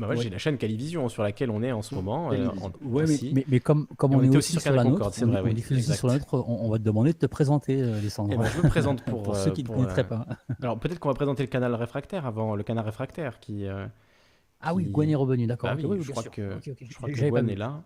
Bah 0.01 0.07
ouais, 0.07 0.15
Ouais. 0.17 0.23
j'ai 0.23 0.29
la 0.31 0.39
chaîne 0.39 0.57
Calivision 0.57 1.07
sur 1.09 1.21
laquelle 1.21 1.51
on 1.51 1.61
est 1.61 1.71
en 1.71 1.83
ce 1.83 1.93
moment. 1.93 2.31
euh, 2.31 2.47
en- 2.59 2.71
Ouais, 2.85 3.03
mais, 3.05 3.13
aussi. 3.13 3.31
mais, 3.35 3.45
mais 3.47 3.59
comme, 3.59 3.87
on, 4.01 4.07
on 4.09 4.23
est 4.23 4.35
aussi, 4.35 4.53
sur 4.59 4.71
la 4.71 4.77
Canal 4.77 4.93
nôtre, 4.93 5.05
on, 5.21 5.25
vrai, 5.27 5.41
on 5.41 5.43
oui, 5.43 5.61
sur 5.61 6.07
la 6.07 6.13
nôtre, 6.15 6.33
on, 6.33 6.65
on 6.65 6.69
va 6.69 6.77
te 6.79 6.83
demander 6.83 7.13
de 7.13 7.17
te 7.17 7.27
présenter, 7.27 7.81
euh, 7.81 7.97
Alessandro. 7.99 8.33
Eh 8.33 8.37
ben, 8.37 8.45
je 8.45 8.61
me 8.63 8.67
présente 8.67 9.03
pour, 9.05 9.21
Pour 9.21 9.35
ceux 9.35 9.51
euh, 9.51 9.53
qui 9.53 9.63
ne 9.63 9.67
connaîtraient 9.69 10.01
euh, 10.01 10.03
pas. 10.05 10.25
Alors 10.61 10.79
peut-être 10.79 10.97
qu'on 10.99 11.09
va 11.09 11.15
présenter 11.15 11.43
le 11.43 11.49
canal 11.49 11.75
réfractaire 11.75 12.25
avant, 12.25 12.55
le 12.55 12.63
canal 12.63 12.83
réfractaire 12.83 13.39
qui. 13.39 13.67
euh, 13.67 13.85
Ah 14.59 14.73
oui, 14.73 14.85
Gwen 14.85 15.07
est 15.09 15.15
revenu, 15.15 15.45
d'accord. 15.45 15.69
Bah 15.69 15.75
oui, 15.83 15.99
je 16.01 16.11
crois 16.11 16.23
que, 16.23 16.55
Ok, 16.55 16.67
ok. 16.69 16.85
je 16.89 16.95
crois 16.95 17.09
que 17.09 17.29
Gwen 17.29 17.49
est 17.49 17.55
là. 17.55 17.83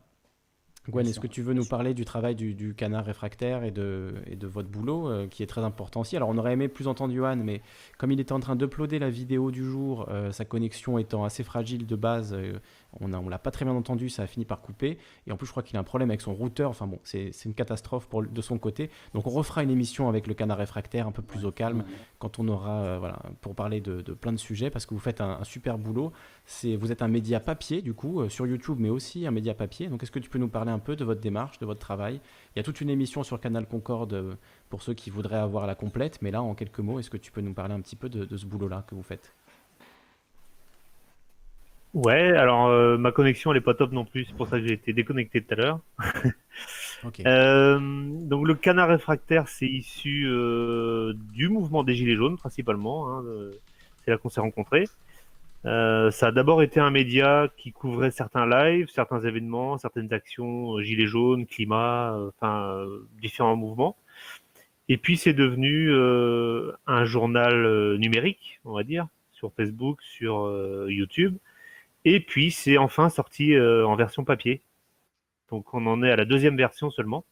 Gwen, 0.89 1.07
est-ce 1.07 1.19
que 1.19 1.27
tu 1.27 1.41
veux 1.41 1.53
nous 1.53 1.65
parler 1.65 1.93
du 1.93 2.05
travail 2.05 2.35
du, 2.35 2.53
du 2.53 2.75
canard 2.75 3.05
réfractaire 3.05 3.63
et 3.63 3.71
de, 3.71 4.13
et 4.27 4.35
de 4.35 4.47
votre 4.47 4.69
boulot 4.69 5.09
euh, 5.09 5.27
qui 5.27 5.41
est 5.41 5.47
très 5.47 5.61
important 5.61 6.01
aussi? 6.01 6.15
Alors 6.15 6.29
on 6.29 6.37
aurait 6.37 6.53
aimé 6.53 6.67
plus 6.67 6.87
entendre 6.87 7.13
Johan, 7.13 7.37
mais 7.37 7.61
comme 7.97 8.11
il 8.11 8.19
était 8.19 8.33
en 8.33 8.39
train 8.39 8.55
d'uploader 8.55 8.99
la 8.99 9.09
vidéo 9.09 9.49
du 9.51 9.63
jour, 9.63 10.07
euh, 10.09 10.31
sa 10.31 10.45
connexion 10.45 10.97
étant 10.97 11.23
assez 11.23 11.43
fragile 11.43 11.87
de 11.87 11.95
base, 11.95 12.33
euh, 12.33 12.59
on 13.01 13.07
ne 13.07 13.29
l'a 13.29 13.39
pas 13.39 13.51
très 13.51 13.65
bien 13.65 13.73
entendu, 13.73 14.09
ça 14.09 14.23
a 14.23 14.27
fini 14.27 14.45
par 14.45 14.61
couper. 14.61 14.97
Et 15.27 15.31
en 15.31 15.37
plus, 15.37 15.45
je 15.45 15.51
crois 15.51 15.63
qu'il 15.63 15.77
a 15.77 15.79
un 15.79 15.83
problème 15.83 16.09
avec 16.09 16.21
son 16.21 16.33
routeur. 16.33 16.69
Enfin 16.69 16.87
bon, 16.87 16.99
c'est 17.03 17.31
une 17.45 17.53
catastrophe 17.53 18.07
pour, 18.07 18.23
de 18.23 18.41
son 18.41 18.57
côté. 18.57 18.89
Donc 19.13 19.27
on 19.27 19.31
refera 19.31 19.63
une 19.63 19.69
émission 19.69 20.09
avec 20.09 20.27
le 20.27 20.33
canard 20.33 20.57
réfractaire 20.57 21.07
un 21.07 21.11
peu 21.11 21.21
plus 21.21 21.45
au 21.45 21.51
calme 21.51 21.83
quand 22.19 22.39
on 22.39 22.47
aura, 22.47 22.81
euh, 22.81 22.99
voilà, 22.99 23.19
pour 23.41 23.55
parler 23.55 23.81
de, 23.81 24.01
de 24.01 24.13
plein 24.13 24.31
de 24.31 24.37
sujets 24.37 24.69
parce 24.69 24.85
que 24.85 24.93
vous 24.93 24.99
faites 24.99 25.21
un, 25.21 25.39
un 25.39 25.43
super 25.43 25.77
boulot. 25.77 26.11
Vous 26.63 26.91
êtes 26.91 27.01
un 27.01 27.07
média 27.07 27.39
papier 27.39 27.81
du 27.81 27.93
coup 27.93 28.21
euh, 28.21 28.29
sur 28.29 28.47
YouTube, 28.47 28.77
mais 28.79 28.89
aussi 28.89 29.25
un 29.25 29.31
média 29.31 29.53
papier. 29.53 29.87
Donc 29.87 30.03
est-ce 30.03 30.11
que 30.11 30.19
tu 30.19 30.29
peux 30.29 30.39
nous 30.39 30.47
parler 30.49 30.71
un 30.71 30.79
peu 30.79 30.95
de 30.95 31.03
votre 31.03 31.21
démarche, 31.21 31.59
de 31.59 31.65
votre 31.65 31.79
travail? 31.79 32.21
Il 32.55 32.59
y 32.59 32.61
a 32.61 32.63
toute 32.63 32.81
une 32.81 32.89
émission 32.89 33.23
sur 33.23 33.39
Canal 33.39 33.67
Concorde 33.67 34.13
euh, 34.13 34.35
pour 34.69 34.81
ceux 34.81 34.93
qui 34.93 35.09
voudraient 35.09 35.37
avoir 35.37 35.67
la 35.67 35.75
complète, 35.75 36.21
mais 36.21 36.31
là 36.31 36.41
en 36.41 36.55
quelques 36.55 36.79
mots, 36.79 36.99
est-ce 36.99 37.09
que 37.09 37.17
tu 37.17 37.31
peux 37.31 37.41
nous 37.41 37.53
parler 37.53 37.73
un 37.73 37.81
petit 37.81 37.95
peu 37.95 38.09
de, 38.09 38.25
de 38.25 38.37
ce 38.37 38.45
boulot-là 38.45 38.83
que 38.87 38.95
vous 38.95 39.03
faites? 39.03 39.33
Ouais, 41.95 42.35
alors 42.35 42.67
euh, 42.67 42.97
ma 42.97 43.11
connexion 43.11 43.51
elle 43.51 43.57
est 43.57 43.61
pas 43.61 43.73
top 43.73 43.91
non 43.93 44.03
plus, 44.05 44.25
c'est 44.25 44.35
pour 44.35 44.47
ça 44.47 44.59
que 44.59 44.67
j'ai 44.67 44.73
été 44.73 44.91
déconnecté 44.93 45.41
tout 45.41 45.53
à 45.53 45.55
l'heure. 45.55 45.79
Ok. 47.03 47.19
Euh, 47.27 47.79
donc 47.81 48.47
le 48.47 48.55
canard 48.55 48.87
réfractaire, 48.89 49.47
c'est 49.49 49.67
issu 49.67 50.25
euh, 50.27 51.13
du 51.33 51.49
mouvement 51.49 51.83
des 51.83 51.93
Gilets 51.95 52.15
jaunes 52.15 52.37
principalement. 52.37 53.09
hein, 53.09 53.23
de- 53.23 53.51
c'est 54.03 54.11
là 54.11 54.17
qu'on 54.17 54.29
s'est 54.29 54.41
rencontrés. 54.41 54.85
Euh, 55.65 56.11
ça 56.11 56.27
a 56.27 56.31
d'abord 56.31 56.63
été 56.63 56.79
un 56.79 56.91
média 56.91 57.49
qui 57.57 57.71
couvrait 57.73 58.11
certains 58.11 58.47
lives, 58.47 58.89
certains 58.89 59.21
événements, 59.21 59.77
certaines 59.77 60.13
actions, 60.13 60.77
euh, 60.77 60.81
Gilets 60.83 61.07
jaunes, 61.07 61.45
climat, 61.47 62.15
euh, 62.15 62.29
enfin 62.29 62.69
euh, 62.79 63.07
différents 63.21 63.55
mouvements. 63.57 63.97
Et 64.89 64.97
puis 64.97 65.17
c'est 65.17 65.33
devenu 65.33 65.89
euh, 65.91 66.71
un 66.87 67.05
journal 67.05 67.53
euh, 67.65 67.97
numérique, 67.97 68.59
on 68.65 68.73
va 68.73 68.83
dire, 68.83 69.07
sur 69.31 69.51
Facebook, 69.53 70.01
sur 70.01 70.45
euh, 70.45 70.87
YouTube. 70.89 71.37
Et 72.05 72.19
puis 72.19 72.51
c'est 72.51 72.77
enfin 72.77 73.09
sorti 73.09 73.53
euh, 73.53 73.85
en 73.85 73.95
version 73.95 74.23
papier. 74.23 74.61
Donc 75.49 75.73
on 75.73 75.85
en 75.87 76.03
est 76.03 76.11
à 76.11 76.15
la 76.15 76.25
deuxième 76.25 76.57
version 76.57 76.89
seulement, 76.89 77.25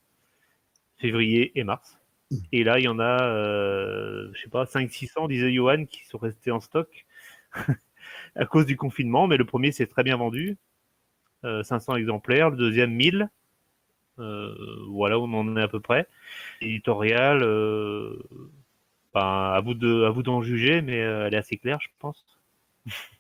février 0.98 1.52
et 1.56 1.64
mars. 1.64 2.00
Et 2.52 2.64
là, 2.64 2.80
il 2.80 2.86
y 2.86 2.88
en 2.88 3.00
a, 3.00 3.24
euh, 3.24 4.30
je 4.34 4.42
sais 4.42 4.50
pas, 4.50 4.66
500-600, 4.66 5.28
disait 5.28 5.54
Johan, 5.54 5.86
qui 5.86 6.04
sont 6.06 6.18
restés 6.18 6.52
en 6.52 6.60
stock 6.60 7.06
à 8.36 8.46
cause 8.46 8.66
du 8.66 8.76
confinement. 8.76 9.28
Mais 9.28 9.38
le 9.38 9.46
premier 9.46 9.72
s'est 9.72 9.88
très 9.88 10.04
bien 10.04 10.18
vendu, 10.18 10.58
euh, 11.46 11.64
500 11.64 11.96
exemplaires. 11.96 12.50
Le 12.50 12.58
deuxième, 12.58 12.92
1000. 12.92 13.30
Euh, 14.20 14.54
voilà 14.90 15.18
où 15.18 15.24
on 15.24 15.34
en 15.34 15.58
est 15.58 15.62
à 15.62 15.68
peu 15.68 15.80
près. 15.80 16.08
Éditorial, 16.62 17.42
euh, 17.44 18.22
ben, 19.14 19.22
à 19.22 19.62
vous 19.62 19.74
d'en 20.24 20.42
juger, 20.42 20.82
mais 20.82 21.02
euh, 21.02 21.28
elle 21.28 21.34
est 21.34 21.38
assez 21.38 21.58
claire, 21.58 21.80
je 21.82 21.90
pense. 22.00 22.26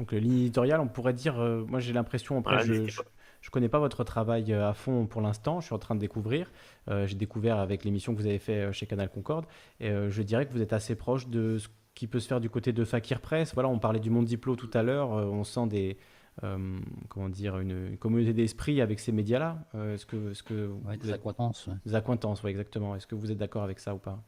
Donc, 0.00 0.12
le 0.12 0.18
ligne 0.18 0.38
éditoriale, 0.38 0.80
on 0.80 0.88
pourrait 0.88 1.12
dire, 1.12 1.38
euh, 1.38 1.62
moi 1.68 1.78
j'ai 1.78 1.92
l'impression, 1.92 2.38
après, 2.38 2.64
je, 2.64 2.86
je, 2.86 3.02
je 3.42 3.50
connais 3.50 3.68
pas 3.68 3.78
votre 3.78 4.02
travail 4.02 4.50
euh, 4.50 4.66
à 4.68 4.72
fond 4.72 5.04
pour 5.06 5.20
l'instant, 5.20 5.60
je 5.60 5.66
suis 5.66 5.74
en 5.74 5.78
train 5.78 5.94
de 5.94 6.00
découvrir. 6.00 6.50
Euh, 6.88 7.06
j'ai 7.06 7.16
découvert 7.16 7.58
avec 7.58 7.84
l'émission 7.84 8.14
que 8.14 8.20
vous 8.20 8.26
avez 8.26 8.38
fait 8.38 8.60
euh, 8.68 8.72
chez 8.72 8.86
Canal 8.86 9.10
Concorde, 9.10 9.44
et 9.78 9.90
euh, 9.90 10.08
je 10.08 10.22
dirais 10.22 10.46
que 10.46 10.52
vous 10.54 10.62
êtes 10.62 10.72
assez 10.72 10.94
proche 10.94 11.28
de 11.28 11.58
ce 11.58 11.68
qui 11.94 12.06
peut 12.06 12.18
se 12.18 12.28
faire 12.28 12.40
du 12.40 12.48
côté 12.48 12.72
de 12.72 12.82
Fakir 12.84 13.20
Press. 13.20 13.52
Voilà, 13.52 13.68
on 13.68 13.78
parlait 13.78 14.00
du 14.00 14.08
monde 14.08 14.24
diplo 14.24 14.56
tout 14.56 14.70
à 14.72 14.82
l'heure, 14.82 15.12
euh, 15.12 15.24
on 15.26 15.44
sent 15.44 15.66
des. 15.66 15.98
euh, 16.44 16.78
comment 17.10 17.28
dire, 17.28 17.58
une, 17.58 17.88
une 17.88 17.98
communauté 17.98 18.32
d'esprit 18.32 18.80
avec 18.80 19.00
ces 19.00 19.12
médias-là. 19.12 19.58
Euh, 19.74 19.94
est-ce 19.94 20.06
que, 20.06 20.30
est-ce 20.30 20.42
que 20.42 20.68
Ouais, 20.86 20.96
des 20.96 21.10
êtes- 21.10 21.16
accointances. 21.16 21.66
ouais. 21.66 21.74
des 21.84 21.94
accointances, 21.94 22.42
oui, 22.42 22.50
exactement. 22.52 22.96
Est-ce 22.96 23.06
que 23.06 23.14
vous 23.14 23.30
êtes 23.30 23.36
d'accord 23.38 23.64
avec 23.64 23.78
ça 23.80 23.94
ou 23.94 23.98
pas? 23.98 24.22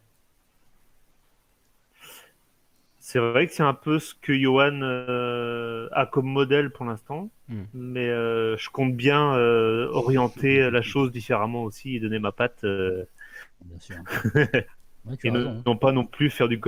C'est 3.05 3.19
vrai 3.19 3.47
que 3.49 3.53
c'est 3.53 3.63
un 3.65 3.75
peu 3.75 3.99
ce 3.99 4.15
que 4.15 4.33
Johan 4.33 4.81
euh, 4.83 5.89
a 5.93 6.07
comme 6.07 6.27
modèle 6.27 6.71
pour 6.71 6.85
l'instant, 6.85 7.31
Hmm. 7.49 7.65
mais 7.75 8.09
euh, 8.09 8.57
je 8.57 8.71
compte 8.71 8.95
bien 8.97 9.35
euh, 9.35 9.89
orienter 9.93 10.71
la 10.71 10.83
chose 10.83 11.11
différemment 11.11 11.65
aussi 11.65 11.97
et 11.97 12.01
donner 12.01 12.21
ma 12.21 12.33
patte, 12.33 12.65
Bien 13.61 13.79
sûr. 13.81 13.97
Ouais, 15.05 15.17
et 15.25 15.31
ne- 15.31 15.39
raison. 15.39 15.65
non 15.67 15.77
pas 15.77 15.93
non 15.93 16.07
plus 16.07 16.31
faire 16.31 16.49
du 16.49 16.61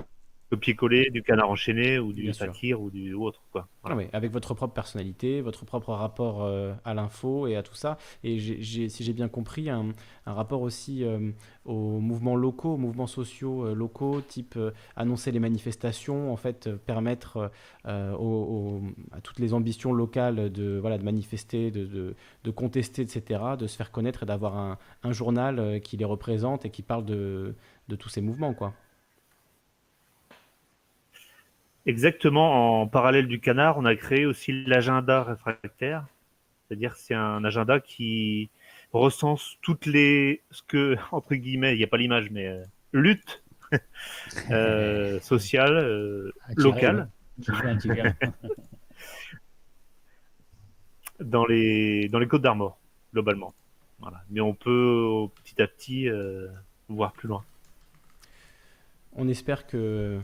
copier-coller, 0.50 1.10
du 1.10 1.22
canard 1.22 1.50
enchaîné 1.50 1.98
ou 1.98 2.12
du 2.12 2.32
satire 2.32 2.80
ou 2.80 2.90
du 2.90 3.14
ou 3.14 3.24
autre 3.24 3.42
quoi. 3.50 3.66
Voilà. 3.82 3.96
Ah 3.96 3.98
oui, 3.98 4.06
avec 4.12 4.32
votre 4.32 4.54
propre 4.54 4.72
personnalité, 4.74 5.40
votre 5.40 5.64
propre 5.64 5.92
rapport 5.92 6.42
euh, 6.42 6.72
à 6.84 6.94
l'info 6.94 7.46
et 7.46 7.56
à 7.56 7.62
tout 7.62 7.74
ça. 7.74 7.98
Et 8.22 8.38
si 8.40 9.04
j'ai 9.04 9.12
bien 9.12 9.28
compris, 9.28 9.68
un, 9.68 9.90
un 10.26 10.32
rapport 10.32 10.62
aussi 10.62 11.04
euh, 11.04 11.32
aux 11.64 11.98
mouvements 12.00 12.36
locaux, 12.36 12.74
aux 12.74 12.78
mouvements 12.78 13.06
sociaux 13.06 13.66
euh, 13.66 13.74
locaux, 13.74 14.20
type 14.22 14.58
annoncer 14.96 15.32
les 15.32 15.40
manifestations, 15.40 16.32
en 16.32 16.36
fait, 16.36 16.70
permettre 16.86 17.50
aux- 17.86 17.90
aux- 18.18 18.82
à 19.12 19.20
toutes 19.20 19.38
les 19.38 19.52
ambitions 19.54 19.92
locales 19.92 20.50
de, 20.50 20.78
voilà, 20.78 20.98
de 20.98 21.04
manifester, 21.04 21.70
de, 21.70 21.84
de, 21.86 22.14
de 22.44 22.50
contester, 22.50 23.02
etc., 23.02 23.56
de 23.56 23.66
se 23.66 23.76
faire 23.76 23.90
connaître 23.90 24.22
et 24.22 24.26
d'avoir 24.26 24.56
un, 24.56 24.78
un 25.02 25.12
journal 25.12 25.80
qui 25.82 25.96
les 25.96 26.04
représente 26.04 26.64
et 26.64 26.70
qui 26.70 26.82
parle 26.82 27.04
de, 27.04 27.54
de 27.88 27.96
tous 27.96 28.08
ces 28.08 28.20
mouvements, 28.20 28.54
quoi. 28.54 28.74
Exactement, 31.86 32.80
en 32.80 32.86
parallèle 32.86 33.28
du 33.28 33.40
canard, 33.40 33.76
on 33.78 33.84
a 33.84 33.94
créé 33.94 34.24
aussi 34.24 34.64
l'agenda 34.64 35.22
réfractaire, 35.22 36.06
c'est-à-dire 36.66 36.94
que 36.94 37.00
c'est 37.00 37.14
un 37.14 37.44
agenda 37.44 37.78
qui 37.78 38.48
recense 38.92 39.58
toutes 39.60 39.86
les 39.86 40.42
ce 40.50 40.62
que 40.62 40.96
entre 41.12 41.34
guillemets, 41.34 41.74
il 41.74 41.78
n'y 41.78 41.84
a 41.84 41.88
pas 41.88 41.98
l'image, 41.98 42.30
mais 42.30 42.46
euh, 42.46 42.64
lutte 42.92 43.42
euh, 44.50 45.20
sociale, 45.20 45.76
euh, 45.76 46.32
locale. 46.56 47.08
dans 51.20 51.44
les 51.46 52.08
dans 52.08 52.18
les 52.18 52.28
Côtes 52.28 52.42
d'Armor 52.42 52.78
globalement. 53.12 53.52
Voilà. 54.00 54.22
Mais 54.30 54.40
on 54.40 54.54
peut 54.54 55.26
petit 55.42 55.60
à 55.62 55.66
petit 55.66 56.08
euh, 56.08 56.48
voir 56.88 57.12
plus 57.12 57.28
loin. 57.28 57.44
On 59.16 59.28
espère 59.28 59.66
que 59.66 60.20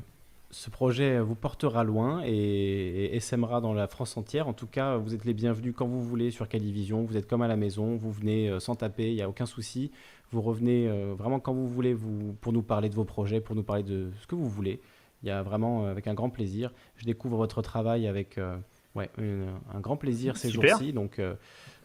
ce 0.50 0.68
projet 0.70 1.20
vous 1.20 1.34
portera 1.36 1.84
loin 1.84 2.22
et, 2.24 3.16
et 3.16 3.20
dans 3.60 3.72
la 3.72 3.86
France 3.86 4.16
entière. 4.16 4.48
En 4.48 4.52
tout 4.52 4.66
cas, 4.66 4.96
vous 4.96 5.14
êtes 5.14 5.24
les 5.24 5.34
bienvenus 5.34 5.74
quand 5.76 5.86
vous 5.86 6.02
voulez 6.02 6.30
sur 6.30 6.48
Calivision. 6.48 7.04
Vous 7.04 7.16
êtes 7.16 7.28
comme 7.28 7.42
à 7.42 7.48
la 7.48 7.56
maison, 7.56 7.96
vous 7.96 8.10
venez 8.10 8.48
euh, 8.48 8.58
sans 8.60 8.74
taper, 8.74 9.10
il 9.10 9.14
n'y 9.14 9.22
a 9.22 9.28
aucun 9.28 9.46
souci. 9.46 9.90
Vous 10.32 10.42
revenez 10.42 10.88
euh, 10.88 11.14
vraiment 11.16 11.38
quand 11.40 11.52
vous 11.52 11.68
voulez 11.68 11.94
vous, 11.94 12.34
pour 12.40 12.52
nous 12.52 12.62
parler 12.62 12.88
de 12.88 12.94
vos 12.94 13.04
projets, 13.04 13.40
pour 13.40 13.54
nous 13.54 13.62
parler 13.62 13.82
de 13.84 14.10
ce 14.20 14.26
que 14.26 14.34
vous 14.34 14.48
voulez. 14.48 14.80
Il 15.22 15.28
y 15.28 15.32
a 15.32 15.42
vraiment 15.42 15.84
euh, 15.86 15.90
avec 15.90 16.06
un 16.08 16.14
grand 16.14 16.30
plaisir. 16.30 16.72
Je 16.96 17.04
découvre 17.04 17.36
votre 17.36 17.62
travail 17.62 18.06
avec 18.08 18.36
euh, 18.38 18.56
ouais, 18.94 19.08
une- 19.18 19.48
un 19.72 19.80
grand 19.80 19.96
plaisir 19.96 20.36
ces 20.36 20.50
jours-ci. 20.50 20.92
Donc, 20.92 21.18
euh, 21.20 21.34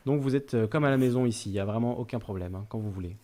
donc 0.05 0.21
vous 0.21 0.35
êtes 0.35 0.67
comme 0.67 0.85
à 0.85 0.89
la 0.89 0.97
maison 0.97 1.25
ici. 1.25 1.49
Il 1.49 1.53
n'y 1.53 1.59
a 1.59 1.65
vraiment 1.65 1.99
aucun 1.99 2.19
problème 2.19 2.55
hein, 2.55 2.65
quand 2.69 2.79
vous 2.79 2.91
voulez. 2.91 3.15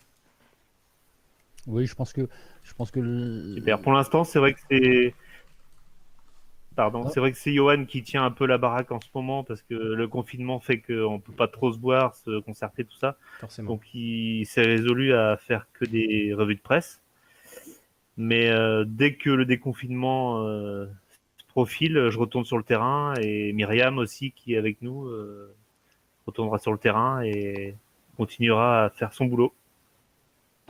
Oui, 1.67 1.85
je 1.85 1.93
pense 1.95 2.11
que 2.13 2.27
je 2.63 2.73
pense 2.73 2.89
que 2.91 2.99
le- 2.99 3.55
Super. 3.55 3.79
Pour 3.81 3.91
l'instant, 3.93 4.23
c'est 4.23 4.39
vrai 4.39 4.53
que 4.53 4.59
c'est 4.69 5.13
Pardon, 6.81 7.07
c'est 7.09 7.19
vrai 7.19 7.31
que 7.31 7.37
c'est 7.37 7.53
Johan 7.53 7.85
qui 7.85 8.01
tient 8.01 8.25
un 8.25 8.31
peu 8.31 8.47
la 8.47 8.57
baraque 8.57 8.91
en 8.91 8.99
ce 8.99 9.07
moment 9.13 9.43
parce 9.43 9.61
que 9.61 9.75
le 9.75 10.07
confinement 10.07 10.59
fait 10.59 10.79
qu'on 10.79 11.19
peut 11.19 11.31
pas 11.31 11.47
trop 11.47 11.71
se 11.71 11.77
voir, 11.77 12.15
se 12.15 12.39
concerter, 12.39 12.85
tout 12.85 12.97
ça. 12.97 13.17
Forcément. 13.39 13.73
Donc 13.73 13.93
il 13.93 14.47
s'est 14.47 14.63
résolu 14.63 15.13
à 15.13 15.37
faire 15.37 15.67
que 15.73 15.85
des 15.85 16.33
revues 16.33 16.55
de 16.55 16.59
presse. 16.59 16.99
Mais 18.17 18.49
euh, 18.49 18.83
dès 18.87 19.13
que 19.13 19.29
le 19.29 19.45
déconfinement 19.45 20.47
euh, 20.47 20.87
se 21.37 21.45
profile, 21.49 22.09
je 22.09 22.17
retourne 22.17 22.45
sur 22.45 22.57
le 22.57 22.63
terrain 22.63 23.13
et 23.21 23.53
Myriam 23.53 23.99
aussi 23.99 24.31
qui 24.31 24.55
est 24.55 24.57
avec 24.57 24.81
nous 24.81 25.05
euh, 25.05 25.53
retournera 26.25 26.57
sur 26.57 26.71
le 26.71 26.79
terrain 26.79 27.21
et 27.21 27.75
continuera 28.17 28.85
à 28.85 28.89
faire 28.89 29.13
son 29.13 29.25
boulot. 29.25 29.53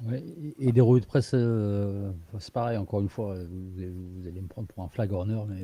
Ouais, 0.08 0.24
et 0.60 0.72
des 0.72 0.82
revues 0.82 1.02
de 1.02 1.06
presse, 1.06 1.32
euh, 1.34 2.12
c'est 2.40 2.54
pareil, 2.54 2.78
encore 2.78 3.02
une 3.02 3.10
fois, 3.10 3.34
euh, 3.36 3.46
vous, 3.50 3.78
allez- 3.78 3.90
vous 3.92 4.28
allez 4.28 4.42
me 4.42 4.48
prendre 4.48 4.68
pour 4.68 4.84
un 4.84 4.88
flag 4.88 5.12
runner, 5.12 5.42
mais 5.48 5.64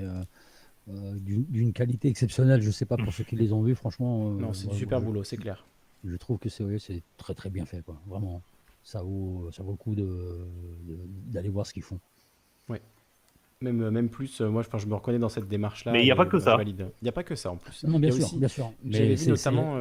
euh, 0.90 1.14
d'une 1.18 1.44
d'une 1.46 1.74
qualité 1.74 2.08
exceptionnelle. 2.08 2.62
Je 2.62 2.72
sais 2.72 2.86
pas 2.86 2.98
pour 2.98 3.12
ceux 3.14 3.24
qui 3.24 3.36
les 3.36 3.52
ont 3.52 3.62
vus, 3.64 3.76
franchement. 3.76 4.30
euh, 4.30 4.40
Non, 4.40 4.54
c'est 4.54 4.68
du 4.68 4.76
super 4.76 5.00
je- 5.00 5.06
boulot, 5.06 5.24
c'est 5.24 5.38
clair. 5.38 5.66
Je 6.06 6.16
trouve 6.16 6.38
que 6.38 6.50
c'est 6.50 6.64
ouais, 6.64 6.78
c'est 6.80 7.02
très 7.18 7.34
très 7.34 7.50
bien 7.50 7.66
fait, 7.66 7.82
quoi. 7.82 8.00
Vraiment, 8.08 8.42
ça 8.84 9.02
vaut, 9.02 9.50
ça 9.52 9.64
vaut 9.64 9.72
le 9.72 9.78
coup 9.78 9.96
de- 9.96 10.04
de- 10.88 11.00
d'aller 11.34 11.50
voir 11.50 11.66
ce 11.66 11.74
qu'ils 11.74 11.84
font. 11.84 12.00
Même, 13.60 13.90
même 13.90 14.08
plus, 14.08 14.40
moi 14.42 14.62
je, 14.62 14.68
enfin, 14.68 14.78
je 14.78 14.86
me 14.86 14.94
reconnais 14.94 15.18
dans 15.18 15.30
cette 15.30 15.48
démarche-là. 15.48 15.92
Mais 15.92 16.04
il 16.04 16.06
y 16.08 16.12
a 16.12 16.16
pas 16.16 16.28
que 16.28 16.38
ça. 16.38 16.56
Il 16.64 16.76
n'y 17.02 17.10
a 17.10 17.12
pas 17.12 17.24
que 17.24 17.34
ça 17.34 17.50
en 17.52 17.56
plus. 17.58 17.84
Non, 17.86 17.98
bien 18.00 18.12
sûr, 18.12 18.26
aussi- 18.26 18.38
bien 18.38 18.48
sûr. 18.48 18.72
J'avais 18.86 19.04
Mais 19.06 19.16
vu 19.16 19.18
c'est- 19.18 19.30
notamment. 19.32 19.78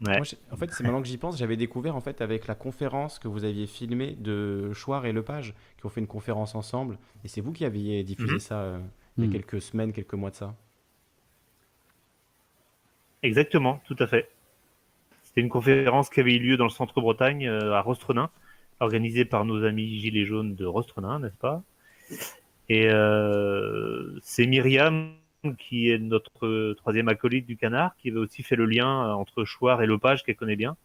Ouais. 0.00 0.16
moi, 0.16 0.24
j'ai- 0.24 0.38
en 0.50 0.56
fait, 0.56 0.72
c'est 0.72 0.84
maintenant 0.84 1.02
que 1.02 1.08
j'y 1.08 1.18
pense, 1.18 1.38
j'avais 1.38 1.56
découvert 1.56 1.96
en 1.96 2.00
fait 2.00 2.20
avec 2.22 2.46
la 2.46 2.54
conférence 2.54 3.18
que 3.18 3.28
vous 3.28 3.44
aviez 3.44 3.66
filmée 3.66 4.16
de 4.18 4.72
Chouard 4.72 5.06
et 5.06 5.12
Lepage, 5.12 5.54
qui 5.78 5.86
ont 5.86 5.88
fait 5.90 6.00
une 6.00 6.06
conférence 6.06 6.54
ensemble. 6.54 6.98
Et 7.24 7.28
c'est 7.28 7.40
vous 7.42 7.52
qui 7.52 7.64
aviez 7.64 8.02
diffusé 8.04 8.38
Mhm. 8.38 8.40
ça 8.40 8.60
euh, 8.62 8.78
il 9.18 9.22
y 9.22 9.24
a 9.24 9.28
Mhm. 9.28 9.32
quelques 9.32 9.60
semaines, 9.62 9.92
quelques 9.92 10.14
mois 10.14 10.30
de 10.30 10.36
ça. 10.36 10.56
Exactement, 13.22 13.82
tout 13.86 13.96
à 13.98 14.06
fait. 14.06 14.30
C'était 15.22 15.42
une 15.42 15.48
conférence 15.50 16.10
qui 16.10 16.20
avait 16.20 16.34
eu 16.36 16.40
lieu 16.40 16.56
dans 16.58 16.64
le 16.64 16.70
centre 16.70 17.00
Bretagne, 17.00 17.46
euh, 17.48 17.74
à 17.74 17.82
Rostrenin, 17.82 18.30
organisée 18.80 19.24
par 19.26 19.44
nos 19.44 19.64
amis 19.64 20.00
Gilets 20.00 20.26
jaunes 20.26 20.54
de 20.56 20.66
Rostrenin, 20.66 21.20
n'est-ce 21.20 21.36
pas? 21.38 21.62
Et 22.68 22.88
euh, 22.88 24.18
c'est 24.22 24.46
Myriam, 24.46 25.12
qui 25.58 25.90
est 25.90 25.98
notre 25.98 26.46
euh, 26.46 26.74
troisième 26.74 27.08
acolyte 27.08 27.46
du 27.46 27.56
canard, 27.56 27.96
qui 27.96 28.10
avait 28.10 28.18
aussi 28.18 28.42
fait 28.42 28.56
le 28.56 28.66
lien 28.66 29.08
euh, 29.08 29.12
entre 29.12 29.44
Chouard 29.44 29.82
et 29.82 29.86
Lepage, 29.86 30.24
qu'elle 30.24 30.36
connaît 30.36 30.56
bien, 30.56 30.76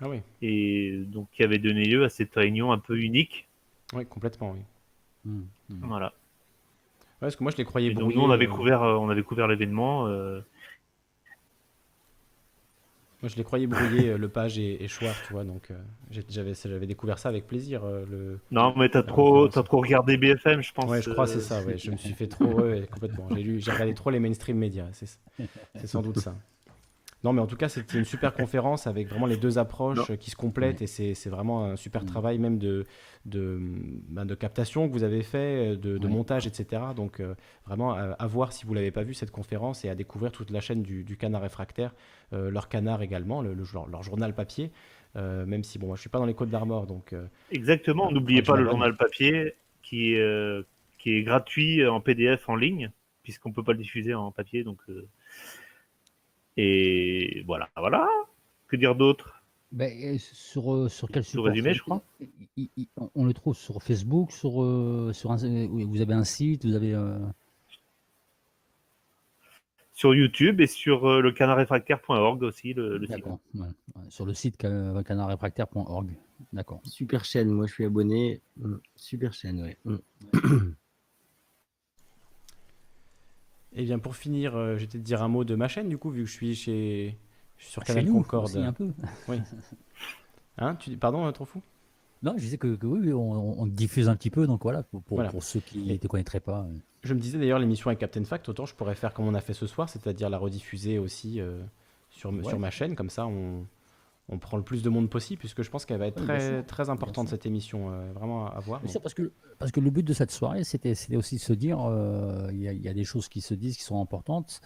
Ah 0.00 0.08
oui, 0.08 0.20
et 0.42 0.98
donc 1.06 1.28
qui 1.32 1.42
avait 1.42 1.58
donné 1.58 1.84
lieu 1.84 2.04
à 2.04 2.08
cette 2.08 2.34
réunion 2.34 2.72
un 2.72 2.78
peu 2.78 2.98
unique. 2.98 3.48
oui, 3.94 4.04
complètement, 4.06 4.52
oui. 4.52 4.60
Mm, 5.24 5.38
mm. 5.70 5.86
Voilà. 5.88 6.06
Ouais, 6.06 7.20
parce 7.20 7.36
que 7.36 7.42
moi 7.42 7.50
je 7.52 7.56
les 7.56 7.64
croyais 7.64 7.94
donc 7.94 8.14
nous, 8.14 8.20
on 8.20 8.30
avait 8.30 8.46
euh, 8.46 8.50
couvert, 8.50 8.82
euh, 8.82 8.96
on 8.96 9.08
avait 9.08 9.22
couvert 9.22 9.48
l'événement. 9.48 10.06
euh, 10.08 10.40
Moi, 13.22 13.30
je 13.30 13.36
les 13.36 13.44
croyais 13.44 13.66
brouillés, 13.66 14.10
euh, 14.10 14.18
Lepage 14.18 14.58
et, 14.58 14.82
et 14.84 14.88
Chouard, 14.88 15.22
tu 15.22 15.32
vois. 15.32 15.44
Donc, 15.44 15.70
euh, 15.70 15.74
j'avais 16.28 16.52
j'avais 16.54 16.86
découvert 16.86 17.18
ça 17.18 17.30
avec 17.30 17.46
plaisir. 17.46 17.82
euh, 17.84 18.04
le... 18.10 18.38
Non, 18.50 18.74
mais 18.76 18.88
t'as 18.90 19.02
trop, 19.02 19.48
t'as 19.48 19.62
trop 19.62 19.80
regardé 19.80 20.16
BFM, 20.18 20.62
je 20.62 20.72
pense. 20.72 20.90
Ouais, 20.90 21.00
je 21.00 21.08
crois 21.10 21.24
euh, 21.24 21.26
c'est 21.26 21.40
ça. 21.40 21.62
Ouais. 21.62 21.78
Je 21.78 21.90
me 21.90 21.96
suis 21.96 22.12
fait 22.14 22.26
trop 22.28 22.44
ouais, 22.60 22.86
complètement. 22.90 23.28
J'ai 23.30 23.42
lu, 23.42 23.58
j'ai 23.60 23.70
regardé 23.72 23.94
trop 23.94 24.10
les 24.10 24.20
mainstream 24.20 24.58
médias. 24.58 24.88
C'est 24.92 25.08
c'est 25.74 25.86
sans 25.86 26.02
doute 26.02 26.18
ça. 26.18 26.34
Non, 27.24 27.32
mais 27.32 27.40
en 27.40 27.46
tout 27.46 27.56
cas, 27.56 27.68
c'était 27.68 27.98
une 27.98 28.04
super 28.04 28.34
conférence 28.34 28.86
avec 28.86 29.08
vraiment 29.08 29.26
les 29.26 29.38
deux 29.38 29.58
approches 29.58 30.14
qui 30.18 30.30
se 30.30 30.36
complètent 30.36 30.82
et 30.82 30.86
c'est 30.86 31.14
c'est 31.14 31.30
vraiment 31.30 31.64
un 31.64 31.76
super 31.76 32.02
Mm. 32.02 32.06
travail 32.06 32.38
même 32.38 32.58
de, 32.58 32.84
de, 33.24 33.58
ben, 34.08 34.24
de 34.26 34.34
captation 34.36 34.86
que 34.86 34.92
vous 34.92 35.02
avez 35.02 35.22
fait, 35.22 35.76
de, 35.76 36.06
montage, 36.06 36.46
etc. 36.46 36.82
Donc, 36.94 37.18
euh, 37.18 37.34
vraiment 37.66 37.94
à, 37.94 38.10
à 38.12 38.26
voir 38.28 38.52
si 38.52 38.64
vous 38.66 38.74
l'avez 38.74 38.92
pas 38.92 39.02
vu 39.02 39.14
cette 39.14 39.32
conférence 39.32 39.84
et 39.84 39.88
à 39.88 39.94
découvrir 39.96 40.30
toute 40.30 40.50
la 40.50 40.60
chaîne 40.60 40.82
du, 40.82 41.02
du 41.02 41.16
canard 41.16 41.42
réfractaire, 41.42 41.94
leur 42.32 42.68
canard 42.68 43.02
également, 43.02 43.40
le, 43.42 43.54
le 43.54 43.64
jour- 43.64 43.88
leur 43.88 44.02
journal 44.02 44.34
papier. 44.34 44.70
Euh, 45.16 45.46
même 45.46 45.64
si 45.64 45.78
bon, 45.78 45.86
moi, 45.86 45.96
je 45.96 46.02
suis 46.02 46.10
pas 46.10 46.18
dans 46.18 46.26
les 46.26 46.34
Côtes 46.34 46.50
d'Armor, 46.50 46.86
donc 46.86 47.12
euh, 47.14 47.26
Exactement, 47.50 48.10
n'oubliez 48.12 48.42
Faudrait 48.42 48.58
pas 48.58 48.64
le 48.64 48.70
journal 48.70 48.96
papier 48.96 49.54
qui 49.82 50.12
est, 50.12 50.20
euh, 50.20 50.62
qui 50.98 51.12
est 51.14 51.22
gratuit 51.22 51.86
en 51.86 52.00
PDF 52.00 52.48
en 52.50 52.56
ligne, 52.56 52.90
puisqu'on 53.22 53.50
peut 53.52 53.62
pas 53.62 53.72
le 53.72 53.78
diffuser 53.78 54.12
en 54.14 54.30
papier. 54.30 54.62
Donc, 54.64 54.78
euh, 54.90 55.08
Et 56.56 57.42
voilà, 57.46 57.68
voilà. 57.76 58.08
Que 58.68 58.76
dire 58.76 58.94
d'autre? 58.94 59.42
Ben, 59.72 60.18
sur, 60.18 60.74
euh, 60.74 60.88
sur 60.88 61.08
quel 61.08 61.24
support 61.24 61.46
résumé, 61.46 61.74
je 61.74 61.82
crois. 61.82 62.02
On- 62.96 63.10
On 63.14 63.24
le 63.24 63.32
trouve 63.34 63.56
sur 63.56 63.82
Facebook, 63.82 64.32
sur, 64.32 64.62
euh, 64.62 65.12
sur 65.12 65.32
un, 65.32 65.36
vous 65.66 66.00
avez 66.00 66.14
un 66.14 66.24
site, 66.24 66.64
vous 66.64 66.74
avez. 66.74 66.94
euh, 66.94 67.18
Sur 69.98 70.14
YouTube 70.14 70.60
et 70.60 70.66
sur 70.66 71.06
euh, 71.08 71.22
le 71.22 71.32
canardréfractaire.org 71.32 72.42
aussi, 72.42 72.74
le, 72.74 72.98
le 72.98 73.06
site. 73.06 73.16
D'accord. 73.16 73.38
ouais, 73.54 73.62
ouais, 73.94 74.02
sur 74.10 74.26
le 74.26 74.34
site 74.34 74.56
ca- 74.60 75.02
canardréfractaire.org. 75.02 76.10
D'accord. 76.52 76.82
Super 76.84 77.24
chaîne, 77.24 77.48
moi 77.48 77.66
je 77.66 77.72
suis 77.72 77.84
abonné. 77.86 78.42
Mm, 78.58 78.74
Super 78.94 79.32
chaîne, 79.32 79.62
ouais. 79.62 79.78
Mm. 79.86 79.96
Et 83.74 83.84
bien 83.84 83.98
pour 83.98 84.16
finir, 84.16 84.54
euh, 84.54 84.74
je 84.76 84.82
vais 84.82 84.86
te 84.86 84.98
dire 84.98 85.22
un 85.22 85.28
mot 85.28 85.44
de 85.44 85.54
ma 85.54 85.66
chaîne 85.68 85.88
du 85.88 85.96
coup, 85.96 86.10
vu 86.10 86.24
que 86.24 86.28
je 86.28 86.32
suis 86.34 86.54
chez 86.54 87.16
sur 87.58 87.80
Chez 87.82 87.86
Canal 87.94 88.04
nous 88.04 88.12
Concorde. 88.12 88.44
aussi, 88.44 88.58
un 88.58 88.72
peu. 88.74 88.90
Oui. 89.28 89.38
Hein, 90.58 90.74
tu 90.76 90.96
pardon, 90.96 91.26
euh, 91.26 91.32
trop 91.32 91.44
fou? 91.44 91.60
Non, 92.26 92.34
je 92.36 92.42
disais 92.42 92.58
que, 92.58 92.74
que 92.74 92.86
oui, 92.86 93.12
on, 93.12 93.60
on 93.62 93.66
diffuse 93.66 94.08
un 94.08 94.16
petit 94.16 94.30
peu, 94.30 94.46
donc 94.46 94.62
voilà, 94.64 94.82
pour, 94.82 95.00
pour, 95.02 95.16
Voilà. 95.18 95.30
pour 95.30 95.42
ceux 95.44 95.60
qui 95.60 95.78
ne 95.86 95.96
te 95.96 96.08
connaîtraient 96.08 96.40
pas. 96.40 96.66
euh. 96.68 96.74
Je 97.04 97.14
me 97.14 97.20
disais 97.20 97.38
d'ailleurs 97.38 97.60
l'émission 97.60 97.88
avec 97.88 98.00
Captain 98.00 98.24
Fact, 98.24 98.48
autant 98.48 98.66
je 98.66 98.74
pourrais 98.74 98.96
faire 98.96 99.14
comme 99.14 99.26
on 99.28 99.34
a 99.34 99.40
fait 99.40 99.54
ce 99.54 99.66
soir, 99.68 99.88
c'est-à-dire 99.88 100.28
la 100.28 100.36
rediffuser 100.38 100.98
aussi 100.98 101.40
euh, 101.40 101.62
sur, 102.10 102.32
Ouais. 102.32 102.42
sur 102.42 102.58
ma 102.58 102.70
chaîne, 102.70 102.96
comme 102.96 103.10
ça 103.10 103.26
on, 103.28 103.64
on 104.28 104.38
prend 104.40 104.56
le 104.56 104.64
plus 104.64 104.82
de 104.82 104.88
monde 104.90 105.08
possible, 105.08 105.38
puisque 105.38 105.62
je 105.62 105.70
pense 105.70 105.84
qu'elle 105.84 106.00
va 106.00 106.08
être 106.08 106.18
Oui, 106.20 106.26
très, 106.26 106.64
très 106.64 106.90
importante 106.90 107.28
cette 107.28 107.46
émission, 107.46 107.92
euh, 107.92 108.10
vraiment 108.12 108.46
à, 108.48 108.56
à 108.56 108.60
voir. 108.60 108.80
Sûr, 108.88 109.00
parce 109.00 109.14
que, 109.14 109.30
parce 109.60 109.70
que 109.70 109.78
le 109.78 109.90
but 109.90 110.02
de 110.04 110.12
cette 110.12 110.32
soirée, 110.32 110.64
c'était 110.64 110.94
aussi 111.16 111.36
de 111.36 111.40
se 111.40 111.52
dire, 111.52 111.78
euh, 111.80 112.48
il 112.52 112.60
y, 112.60 112.66
a- 112.68 112.72
il 112.72 112.82
y 112.82 112.88
a 112.88 112.94
des 112.94 113.04
choses 113.04 113.28
qui 113.28 113.40
se 113.40 113.54
disent 113.54 113.76
qui 113.76 113.84
sont 113.84 114.00
importantes. 114.00 114.60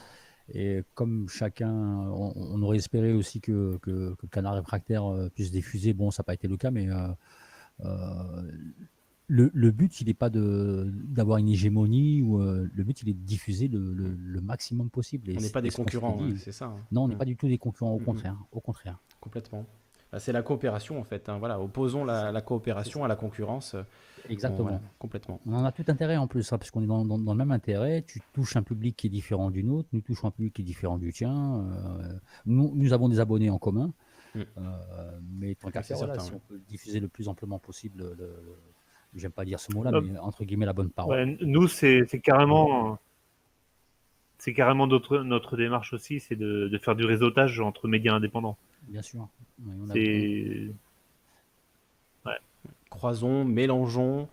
Et 0.52 0.82
comme 0.94 1.28
chacun, 1.28 1.70
on, 1.70 2.32
on 2.34 2.62
aurait 2.62 2.78
espéré 2.78 3.12
aussi 3.12 3.40
que, 3.42 3.76
que, 3.82 4.14
que 4.14 4.26
Canard 4.26 4.54
Réfractaire 4.54 5.04
puisse 5.34 5.52
diffuser, 5.52 5.92
bon, 5.92 6.10
ça 6.10 6.22
n'a 6.22 6.24
pas 6.24 6.34
été 6.34 6.48
le 6.48 6.56
cas, 6.56 6.70
mais 6.72 6.88
le, 9.32 9.50
le 9.54 9.70
but, 9.70 10.00
il 10.00 10.08
n'est 10.08 10.14
pas 10.14 10.28
d'avoir 10.28 11.38
une 11.38 11.48
hégémonie, 11.48 12.20
ou 12.22 12.40
euh, 12.40 12.68
le 12.74 12.84
but, 12.84 13.00
il 13.02 13.08
est 13.10 13.14
de 13.14 13.18
diffuser 13.24 13.68
le, 13.68 13.92
le- 13.92 14.16
le 14.16 14.40
maximum 14.40 14.90
possible. 14.90 15.30
Et 15.30 15.38
on 15.38 15.40
n'est 15.40 15.50
pas 15.50 15.62
des 15.62 15.70
concurrents, 15.70 16.18
ouais, 16.20 16.34
c'est 16.36 16.50
ça. 16.52 16.66
hein. 16.66 16.76
Non, 16.90 17.04
on 17.04 17.08
n'est 17.08 17.14
Mm. 17.14 17.18
pas 17.18 17.24
du 17.24 17.36
tout 17.36 17.46
des 17.46 17.58
concurrents, 17.58 17.92
au 17.92 17.98
Mm, 17.98 18.02
mm. 18.02 18.04
contraire. 18.06 18.36
Au 18.50 18.60
contraire. 18.60 18.98
Complètement. 19.20 19.64
Bah, 20.10 20.18
c'est 20.18 20.32
la 20.32 20.42
coopération 20.42 20.98
en 20.98 21.04
fait. 21.04 21.28
hein, 21.28 21.38
Voilà, 21.38 21.60
opposons 21.60 22.04
la, 22.04 22.32
la 22.32 22.40
coopération 22.40 23.04
à 23.04 23.08
la 23.08 23.14
concurrence. 23.14 23.74
euh, 23.76 23.82
Exactement. 24.28 24.62
voilà, 24.64 24.80
complètement. 24.98 25.38
On 25.46 25.54
en 25.54 25.64
a 25.64 25.70
tout 25.70 25.84
intérêt 25.86 26.16
en 26.16 26.26
plus, 26.26 26.52
hein, 26.52 26.58
parce 26.58 26.72
qu'on 26.72 26.82
est 26.82 26.86
dans, 26.88 27.04
dans- 27.04 27.18
dans 27.18 27.32
le 27.32 27.38
même 27.38 27.52
intérêt. 27.52 28.02
Tu 28.06 28.20
touches 28.32 28.56
un 28.56 28.62
public 28.64 28.96
qui 28.96 29.06
est 29.06 29.10
différent 29.10 29.52
du 29.52 29.62
nôtre, 29.62 29.88
nous 29.92 30.00
touchons 30.00 30.26
un 30.26 30.30
public 30.32 30.54
qui 30.54 30.62
est 30.62 30.64
différent 30.64 30.98
du 30.98 31.12
tien. 31.12 31.60
euh, 31.70 32.12
nous, 32.46 32.72
nous 32.74 32.92
avons 32.92 33.08
des 33.08 33.20
abonnés 33.20 33.50
en 33.50 33.58
commun. 33.58 33.92
Mm. 34.34 34.40
euh, 34.58 35.18
mais 35.38 35.54
tant 35.54 35.70
qu'à 35.70 35.82
faire, 35.82 35.96
voilà, 35.98 36.14
certain, 36.14 36.28
si 36.28 36.34
on 36.34 36.38
peut 36.40 36.60
diffuser 36.68 37.00
le 37.00 37.08
plus 37.08 37.28
amplement 37.28 37.58
possible, 37.58 38.02
le, 38.02 38.14
le- 38.18 38.58
j'aime 39.16 39.32
pas 39.32 39.44
dire 39.44 39.58
ce 39.58 39.72
mot-là, 39.74 39.90
Hop. 39.92 40.04
mais 40.08 40.18
entre 40.18 40.44
guillemets 40.44 40.66
la 40.66 40.72
bonne 40.72 40.90
parole. 40.90 41.14
Ouais, 41.16 41.36
nous, 41.40 41.66
c'est 41.68 42.04
c'est 42.08 42.20
carrément, 42.20 42.98
c'est 44.38 44.54
carrément 44.54 44.86
notre, 44.86 45.18
notre 45.18 45.56
démarche 45.56 45.92
aussi, 45.92 46.20
c'est 46.20 46.36
de, 46.36 46.68
de 46.68 46.78
faire 46.78 46.94
du 46.96 47.04
réseautage 47.04 47.58
entre 47.60 47.88
médias 47.88 48.14
indépendants. 48.14 48.56
Bien 48.82 49.02
sûr. 49.02 49.28
Oui, 49.64 49.72
on 49.80 49.90
a- 49.90 49.92
C'est 49.92 50.70
Croisons, 52.90 53.44
mélangeons, 53.44 54.28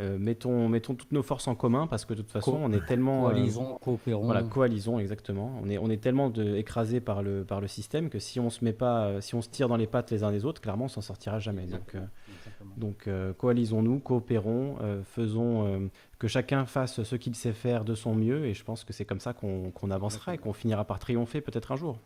euh, 0.00 0.16
mettons, 0.18 0.68
mettons 0.68 0.94
toutes 0.94 1.12
nos 1.12 1.22
forces 1.22 1.48
en 1.48 1.54
commun 1.54 1.86
parce 1.86 2.04
que 2.04 2.14
de 2.14 2.22
toute 2.22 2.30
façon, 2.30 2.52
Co- 2.52 2.58
on 2.60 2.72
est 2.72 2.86
tellement. 2.86 3.26
euh, 3.26 3.30
coalisons, 3.32 3.78
coopérons. 3.80 4.24
Voilà, 4.26 4.42
coalisons 4.42 4.98
exactement. 4.98 5.58
On 5.62 5.68
est, 5.68 5.78
on 5.78 5.90
est 5.90 5.96
tellement 6.00 6.30
de, 6.30 6.54
écrasé 6.56 7.00
par 7.00 7.22
le, 7.22 7.44
par 7.44 7.60
le 7.60 7.66
système 7.68 8.08
que 8.08 8.18
si 8.18 8.38
on 8.38 8.50
se 8.50 8.64
met 8.64 8.72
pas, 8.72 9.06
euh, 9.06 9.20
si 9.20 9.34
on 9.34 9.42
se 9.42 9.48
tire 9.48 9.68
dans 9.68 9.76
les 9.76 9.86
pattes 9.86 10.10
les 10.10 10.22
uns 10.22 10.30
des 10.30 10.44
autres, 10.44 10.60
clairement, 10.60 10.84
on 10.84 10.88
s'en 10.88 11.00
sortira 11.00 11.38
jamais. 11.38 11.66
Donc, 11.66 11.94
euh, 11.94 12.00
donc 12.76 13.08
euh, 13.08 13.32
coalisons-nous, 13.32 13.98
coopérons, 13.98 14.76
euh, 14.82 15.02
faisons 15.02 15.66
euh, 15.66 15.88
que 16.18 16.28
chacun 16.28 16.64
fasse 16.66 17.02
ce 17.02 17.16
qu'il 17.16 17.34
sait 17.34 17.52
faire 17.52 17.84
de 17.84 17.94
son 17.94 18.14
mieux, 18.14 18.46
et 18.46 18.54
je 18.54 18.62
pense 18.64 18.84
que 18.84 18.92
c'est 18.92 19.04
comme 19.04 19.20
ça 19.20 19.32
qu'on 19.32 19.70
qu'on 19.72 19.90
avancera 19.90 20.34
et 20.34 20.38
qu'on 20.38 20.52
finira 20.52 20.84
par 20.84 20.98
triompher 20.98 21.40
peut-être 21.40 21.72
un 21.72 21.76
jour. 21.76 21.98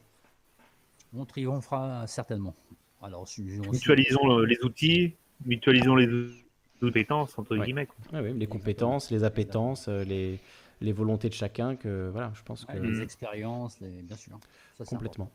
On 1.14 1.26
triomphera 1.26 2.06
certainement. 2.06 2.54
Alors, 3.02 3.26
mutualisons 3.70 4.38
les 4.38 4.58
outils, 4.62 5.14
mutualisons 5.44 5.96
les 5.96 6.06
compétences 6.86 7.38
entre 7.38 7.56
Ouais. 7.56 7.64
guillemets. 7.64 7.86
quoi. 7.86 7.96
Ouais, 8.12 8.20
ouais, 8.28 8.32
les 8.34 8.46
compétences, 8.46 9.10
les 9.10 9.24
appétences, 9.24 9.88
euh, 9.88 10.04
les, 10.04 10.38
les 10.80 10.92
volontés 10.92 11.28
de 11.28 11.34
chacun, 11.34 11.76
que 11.76 12.08
voilà, 12.10 12.30
je 12.34 12.42
pense 12.42 12.64
que 12.64 12.72
Ouais, 12.72 12.80
les 12.80 13.00
expériences, 13.00 13.80
les- 13.80 14.02
bien 14.02 14.16
sûr. 14.16 14.38
Ça, 14.76 14.84
complètement. 14.84 15.30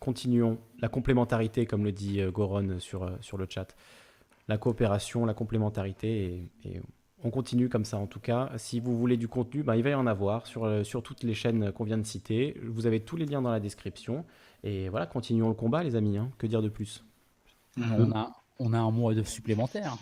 Continuons 0.00 0.58
la 0.80 0.88
complémentarité, 0.88 1.64
comme 1.64 1.84
le 1.84 1.92
dit 1.92 2.20
euh, 2.20 2.30
Goron 2.32 2.80
sur, 2.80 3.04
euh, 3.04 3.12
sur 3.20 3.38
le 3.38 3.46
chat. 3.48 3.74
La 4.48 4.58
coopération, 4.58 5.24
la 5.24 5.34
complémentarité, 5.34 6.48
et, 6.64 6.68
et 6.68 6.80
on 7.22 7.30
continue 7.30 7.68
comme 7.68 7.84
ça 7.84 7.98
en 7.98 8.08
tout 8.08 8.18
cas. 8.18 8.50
Si 8.56 8.80
vous 8.80 8.98
voulez 8.98 9.16
du 9.16 9.28
contenu, 9.28 9.62
bah, 9.62 9.76
il 9.76 9.84
va 9.84 9.90
y 9.90 9.94
en 9.94 10.08
avoir 10.08 10.48
sur, 10.48 10.64
euh, 10.64 10.82
sur 10.82 11.04
toutes 11.04 11.22
les 11.22 11.34
chaînes 11.34 11.70
qu'on 11.70 11.84
vient 11.84 11.98
de 11.98 12.02
citer. 12.06 12.56
Vous 12.64 12.86
avez 12.86 12.98
tous 12.98 13.16
les 13.16 13.26
liens 13.26 13.40
dans 13.42 13.52
la 13.52 13.60
description. 13.60 14.24
Et 14.64 14.88
voilà, 14.88 15.06
continuons 15.06 15.48
le 15.48 15.54
combat, 15.54 15.84
les 15.84 15.94
amis. 15.94 16.18
hein. 16.18 16.30
Que 16.38 16.48
dire 16.48 16.62
de 16.62 16.68
plus? 16.68 17.04
On 17.78 18.10
a, 18.10 18.32
on 18.58 18.72
a 18.72 18.78
un 18.78 18.90
mois 18.90 19.14
de 19.14 19.22
supplémentaire. 19.22 19.96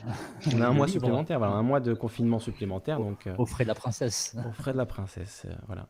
On 0.55 0.61
a 0.61 0.67
un 0.69 0.73
mois 0.73 0.87
Libre. 0.87 1.01
supplémentaire, 1.01 1.39
voilà, 1.39 1.55
un 1.55 1.63
mois 1.63 1.81
de 1.81 1.95
confinement 1.95 2.39
supplémentaire. 2.39 2.99
Donc, 2.99 3.27
euh, 3.27 3.35
Au 3.39 3.47
frais 3.47 3.65
de 3.65 3.69
la 3.69 3.75
princesse. 3.75 4.37
Au 4.49 4.53
frais 4.53 4.73
de 4.73 4.77
la 4.79 4.87
princesse, 4.87 5.45
euh, 5.49 5.55
voilà. 5.67 5.87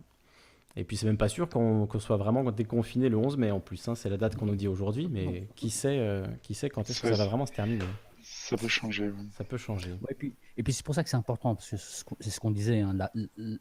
Et 0.76 0.84
puis 0.84 0.96
c'est 0.96 1.06
même 1.06 1.16
pas 1.18 1.28
sûr 1.28 1.48
qu'on 1.48 1.86
qu'on 1.88 1.98
soit 1.98 2.16
vraiment 2.16 2.44
déconfiné 2.52 3.08
le 3.08 3.16
11 3.16 3.36
mai 3.36 3.50
en 3.50 3.58
plus. 3.58 3.88
hein, 3.88 3.94
c'est 3.96 4.08
la 4.08 4.16
date 4.16 4.36
qu'on 4.36 4.46
nous 4.46 4.54
dit 4.54 4.68
aujourd'hui, 4.68 5.08
mais 5.10 5.48
qui 5.56 5.68
sait, 5.68 5.98
euh, 5.98 6.24
qui 6.42 6.54
sait 6.54 6.70
quand 6.70 6.88
est-ce 6.88 7.02
que 7.02 7.08
ça 7.08 7.16
va 7.16 7.26
vraiment 7.26 7.44
se 7.46 7.52
terminer 7.52 7.84
Ça 8.22 8.56
peut 8.56 8.68
changer. 8.68 9.10
Ça 9.36 9.42
peut 9.42 9.56
changer. 9.56 9.90
Ouais, 9.90 10.10
et 10.12 10.14
puis, 10.14 10.34
et 10.56 10.62
puis 10.62 10.72
c'est 10.72 10.84
pour 10.84 10.94
ça 10.94 11.02
que 11.02 11.10
c'est 11.10 11.16
important, 11.16 11.56
parce 11.56 11.70
que 11.70 11.76
c'est 11.76 12.30
ce 12.30 12.38
qu'on- 12.38 12.52
disait, 12.52 12.80
hein, 12.82 12.92
la- 12.94 13.10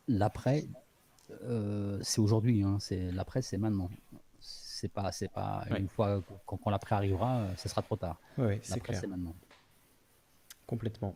l'après, 0.07 0.65
euh, 1.43 1.97
c'est 2.01 2.21
aujourd'hui, 2.21 2.61
hein, 2.63 2.77
c'est- 2.79 3.11
l'après, 3.11 3.41
c'est 3.41 3.57
maintenant. 3.57 3.89
C'est 4.79 4.87
pas, 4.91 5.11
c'est 5.11 5.27
pas 5.31 5.63
Ouais. 5.69 5.79
une 5.79 5.89
fois 5.89 6.21
quand, 6.45 6.55
quand 6.57 6.69
l'après 6.69 6.95
arrivera, 6.95 7.39
euh, 7.39 7.47
ce 7.57 7.67
sera 7.67 7.81
trop 7.81 7.97
tard. 7.97 8.17
Oui, 8.37 8.59
c'est 8.61 8.79
clair, 8.79 9.01
maintenant. 9.09 9.35
complètement. 10.67 11.15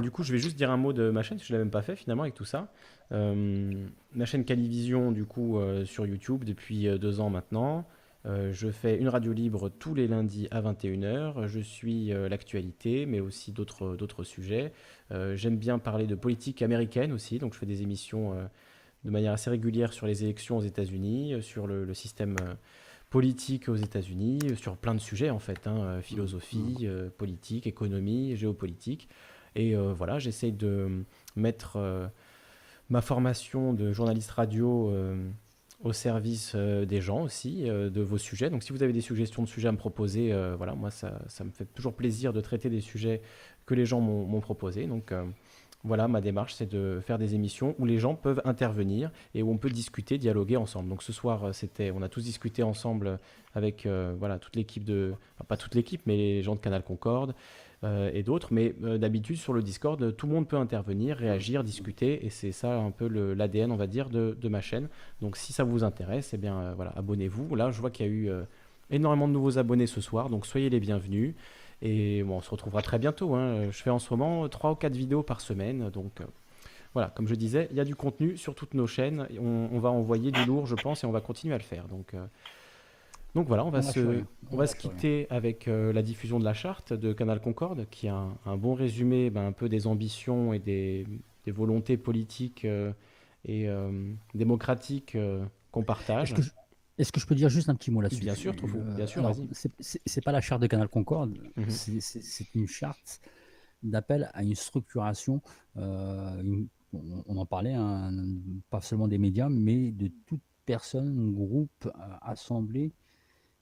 du 0.00 0.10
coup, 0.10 0.22
je 0.22 0.32
vais 0.32 0.38
juste 0.38 0.56
dire 0.56 0.70
un 0.70 0.76
mot 0.76 0.92
de 0.92 1.10
ma 1.10 1.22
chaîne, 1.22 1.38
parce 1.38 1.42
que 1.44 1.48
je 1.48 1.52
ne 1.52 1.58
l'avais 1.58 1.64
même 1.64 1.70
pas 1.72 1.82
fait 1.82 1.96
finalement 1.96 2.22
avec 2.22 2.34
tout 2.34 2.44
ça. 2.44 2.68
Euh, 3.12 3.86
ma 4.12 4.24
chaîne 4.26 4.44
Calivision, 4.44 5.10
du 5.12 5.24
coup, 5.24 5.58
euh, 5.58 5.84
sur 5.84 6.06
YouTube 6.06 6.44
depuis 6.44 6.86
euh, 6.88 6.98
deux 6.98 7.20
ans 7.20 7.30
maintenant. 7.30 7.84
Euh, 8.26 8.52
je 8.52 8.70
fais 8.70 8.96
une 8.96 9.08
radio 9.08 9.32
libre 9.32 9.68
tous 9.68 9.94
les 9.94 10.06
lundis 10.08 10.48
à 10.50 10.62
21h. 10.62 11.46
Je 11.46 11.60
suis 11.60 12.12
euh, 12.12 12.28
l'actualité, 12.28 13.06
mais 13.06 13.20
aussi 13.20 13.52
d'autres 13.52 13.96
d'autres 13.96 14.24
sujets. 14.24 14.72
Euh, 15.12 15.36
J'aime 15.36 15.58
bien 15.58 15.78
parler 15.78 16.06
de 16.06 16.14
politique 16.14 16.62
américaine 16.62 17.12
aussi, 17.12 17.38
donc 17.38 17.52
je 17.54 17.58
fais 17.58 17.66
des 17.66 17.82
émissions 17.82 18.32
euh, 18.34 18.46
de 19.04 19.10
manière 19.10 19.32
assez 19.32 19.50
régulière 19.50 19.92
sur 19.92 20.06
les 20.06 20.24
élections 20.24 20.56
aux 20.58 20.62
États-Unis, 20.62 21.34
euh, 21.34 21.40
sur 21.42 21.66
le, 21.66 21.84
le 21.84 21.94
système 21.94 22.36
euh, 22.42 22.54
politique 23.10 23.68
aux 23.68 23.76
États-Unis, 23.76 24.38
euh, 24.44 24.54
sur 24.56 24.76
plein 24.76 24.94
de 24.94 25.00
sujets 25.00 25.30
en 25.30 25.38
fait, 25.38 25.66
hein, 25.66 26.00
philosophie, 26.02 26.78
euh, 26.82 27.10
politique, 27.10 27.66
économie, 27.66 28.36
géopolitique. 28.36 29.08
Et 29.56 29.76
euh, 29.76 29.92
voilà, 29.92 30.18
j'essaye 30.18 30.52
de 30.52 31.04
mettre 31.36 31.76
euh, 31.76 32.08
ma 32.88 33.02
formation 33.02 33.72
de 33.72 33.92
journaliste 33.92 34.30
radio 34.32 34.90
euh, 34.90 35.30
au 35.82 35.92
service 35.92 36.56
des 36.56 37.00
gens 37.02 37.22
aussi, 37.24 37.64
de 37.64 38.00
vos 38.00 38.16
sujets. 38.16 38.48
Donc 38.48 38.62
si 38.62 38.72
vous 38.72 38.82
avez 38.82 38.94
des 38.94 39.02
suggestions 39.02 39.42
de 39.42 39.48
sujets 39.48 39.68
à 39.68 39.72
me 39.72 39.76
proposer, 39.76 40.32
voilà, 40.56 40.74
moi 40.74 40.90
ça, 40.90 41.20
ça 41.28 41.44
me 41.44 41.50
fait 41.50 41.66
toujours 41.66 41.92
plaisir 41.92 42.32
de 42.32 42.40
traiter 42.40 42.70
des 42.70 42.80
sujets 42.80 43.20
que 43.66 43.74
les 43.74 43.84
gens 43.84 44.00
m'ont 44.00 44.40
proposés. 44.40 44.86
Donc 44.86 45.12
voilà, 45.84 46.08
ma 46.08 46.22
démarche, 46.22 46.54
c'est 46.54 46.68
de 46.68 47.00
faire 47.06 47.18
des 47.18 47.34
émissions 47.34 47.74
où 47.78 47.84
les 47.84 47.98
gens 47.98 48.14
peuvent 48.14 48.40
intervenir 48.46 49.10
et 49.34 49.42
où 49.42 49.50
on 49.50 49.58
peut 49.58 49.68
discuter, 49.68 50.16
dialoguer 50.16 50.56
ensemble. 50.56 50.88
Donc 50.88 51.02
ce 51.02 51.12
soir, 51.12 51.44
euh, 51.44 51.52
c'était, 51.52 51.90
on 51.90 52.00
a 52.00 52.08
tous 52.08 52.24
discuté 52.24 52.62
ensemble 52.62 53.18
avec 53.54 53.84
euh, 53.84 54.14
voilà 54.18 54.38
toute 54.38 54.56
l'équipe 54.56 54.82
de, 54.82 55.12
pas 55.46 55.58
toute 55.58 55.74
l'équipe, 55.74 56.00
mais 56.06 56.16
les 56.16 56.42
gens 56.42 56.54
de 56.54 56.60
Canal 56.60 56.82
Concorde 56.82 57.34
euh, 57.84 58.10
et 58.14 58.22
d'autres. 58.22 58.48
Mais 58.50 58.74
d'habitude 58.98 59.36
sur 59.36 59.52
le 59.52 59.62
Discord, 59.62 60.16
tout 60.16 60.26
le 60.26 60.32
monde 60.32 60.48
peut 60.48 60.56
intervenir, 60.56 61.18
réagir, 61.18 61.62
discuter, 61.62 62.24
et 62.24 62.30
c'est 62.30 62.52
ça 62.52 62.78
un 62.78 62.90
peu 62.90 63.06
l'ADN, 63.34 63.70
on 63.70 63.76
va 63.76 63.86
dire, 63.86 64.08
de, 64.08 64.48
ma 64.48 64.62
chaîne. 64.62 64.88
Donc 65.20 65.36
si 65.36 65.52
ça 65.52 65.64
vous 65.64 65.84
intéresse, 65.84 66.32
eh 66.32 66.38
bien 66.38 66.72
voilà, 66.72 66.92
abonnez-vous. 66.96 67.54
Là, 67.56 67.70
je 67.70 67.80
vois 67.80 67.90
qu'il 67.90 68.06
y 68.06 68.08
a 68.08 68.12
eu 68.12 68.30
énormément 68.90 69.28
de 69.28 69.34
nouveaux 69.34 69.58
abonnés 69.58 69.86
ce 69.86 70.00
soir, 70.00 70.30
donc 70.30 70.46
soyez 70.46 70.70
les 70.70 70.80
bienvenus. 70.80 71.34
Et 71.82 72.22
bon, 72.22 72.36
on 72.36 72.40
se 72.40 72.50
retrouvera 72.50 72.82
très 72.82 72.98
bientôt. 72.98 73.34
hein. 73.34 73.70
Je 73.70 73.82
fais 73.82 73.90
en 73.90 73.98
ce 73.98 74.12
moment 74.14 74.48
3 74.48 74.72
ou 74.72 74.74
4 74.74 74.94
vidéos 74.94 75.22
par 75.22 75.40
semaine. 75.40 75.90
Donc 75.90 76.20
euh, 76.20 76.24
voilà, 76.94 77.10
comme 77.10 77.26
je 77.28 77.34
disais, 77.34 77.68
il 77.70 77.76
y 77.76 77.80
a 77.80 77.84
du 77.84 77.94
contenu 77.96 78.36
sur 78.36 78.54
toutes 78.54 78.74
nos 78.74 78.86
chaînes. 78.86 79.26
On, 79.40 79.68
on 79.72 79.78
va 79.80 79.90
envoyer 79.90 80.30
du 80.30 80.44
lourd, 80.44 80.66
je 80.66 80.76
pense, 80.76 81.04
et 81.04 81.06
on 81.06 81.12
va 81.12 81.20
continuer 81.20 81.54
à 81.54 81.58
le 81.58 81.64
faire. 81.64 81.88
Donc, 81.88 82.14
euh, 82.14 82.24
donc 83.34 83.48
voilà, 83.48 83.64
on 83.64 83.70
va, 83.70 83.78
On 83.78 83.82
se, 83.82 84.00
on 84.00 84.24
On 84.52 84.56
va 84.56 84.66
se 84.66 84.76
quitter 84.76 85.26
avec 85.28 85.66
euh, 85.66 85.92
la 85.92 86.02
diffusion 86.02 86.38
de 86.38 86.44
la 86.44 86.54
charte 86.54 86.92
de 86.92 87.12
Canal 87.12 87.40
Concorde, 87.40 87.86
qui 87.90 88.06
a 88.08 88.14
un, 88.14 88.36
un 88.46 88.56
bon 88.56 88.74
résumé 88.74 89.28
ben, 89.30 89.46
un 89.46 89.52
peu 89.52 89.68
des 89.68 89.86
ambitions 89.88 90.52
et 90.54 90.60
des, 90.60 91.06
des 91.44 91.50
volontés 91.52 91.96
politiques 91.96 92.64
et 93.46 93.68
démocratiques 94.34 95.16
qu'on 95.72 95.82
partage. 95.82 96.34
Est-ce 96.96 97.10
que, 97.10 97.20
je, 97.20 97.26
peux 97.26 97.34
dire 97.34 97.48
juste 97.48 97.68
un 97.68 97.74
petit 97.74 97.90
mot 97.90 98.00
là-dessus? 98.00 98.20
Bien 98.20 98.34
sûr, 98.34 98.54
Truffaut, 98.54 98.82
bien 98.96 99.06
sûr, 99.06 99.22
vas-y. 99.22 99.48
c'est- 99.80 100.20
pas 100.24 100.32
la 100.32 100.40
charte 100.40 100.62
de 100.62 100.66
Canal 100.68 100.88
Concorde, 100.88 101.36
Mhm. 101.56 101.70
c'est- 101.70 102.54
une 102.54 102.68
charte 102.68 103.20
d'appel 103.82 104.30
à 104.32 104.42
une 104.42 104.54
structuration. 104.54 105.42
euh, 105.76 106.40
une- 106.40 106.68
on, 106.92 107.24
on 107.26 107.36
en 107.36 107.46
parlait, 107.46 107.72
hein, 107.74 108.12
pas 108.70 108.80
seulement 108.80 109.08
des 109.08 109.18
médias, 109.18 109.48
mais 109.48 109.90
de 109.90 110.08
toute 110.26 110.40
personne, 110.64 111.32
groupe, 111.34 111.86
euh, 111.86 111.90
assemblée 112.22 112.92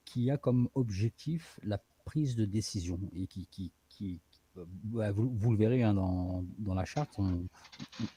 qui 0.04 0.30
a 0.30 0.36
comme 0.36 0.68
objectif 0.74 1.58
la 1.62 1.80
prise 2.04 2.36
de 2.36 2.44
décision 2.44 3.00
et 3.14 3.26
qui, 3.26 3.46
qui, 3.50 3.72
qui- 3.88 4.20
euh, 4.58 4.64
bah, 4.84 5.10
vous, 5.12 5.30
vous 5.34 5.52
le 5.52 5.56
verrez 5.56 5.82
hein, 5.82 5.94
dans, 5.94 6.44
dans 6.58 6.74
la 6.74 6.84
charte, 6.84 7.10
on, 7.18 7.46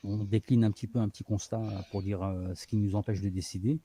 on 0.04 0.24
décline 0.26 0.66
un 0.66 0.72
petit 0.72 0.88
peu 0.88 1.00
un 1.00 1.08
petit 1.08 1.24
constat 1.24 1.62
pour 1.92 2.02
dire 2.02 2.22
euh, 2.22 2.54
ce 2.56 2.68
qui 2.68 2.76
nous 2.76 2.96
empêche 2.96 3.22
de 3.22 3.30
décider 3.30 3.80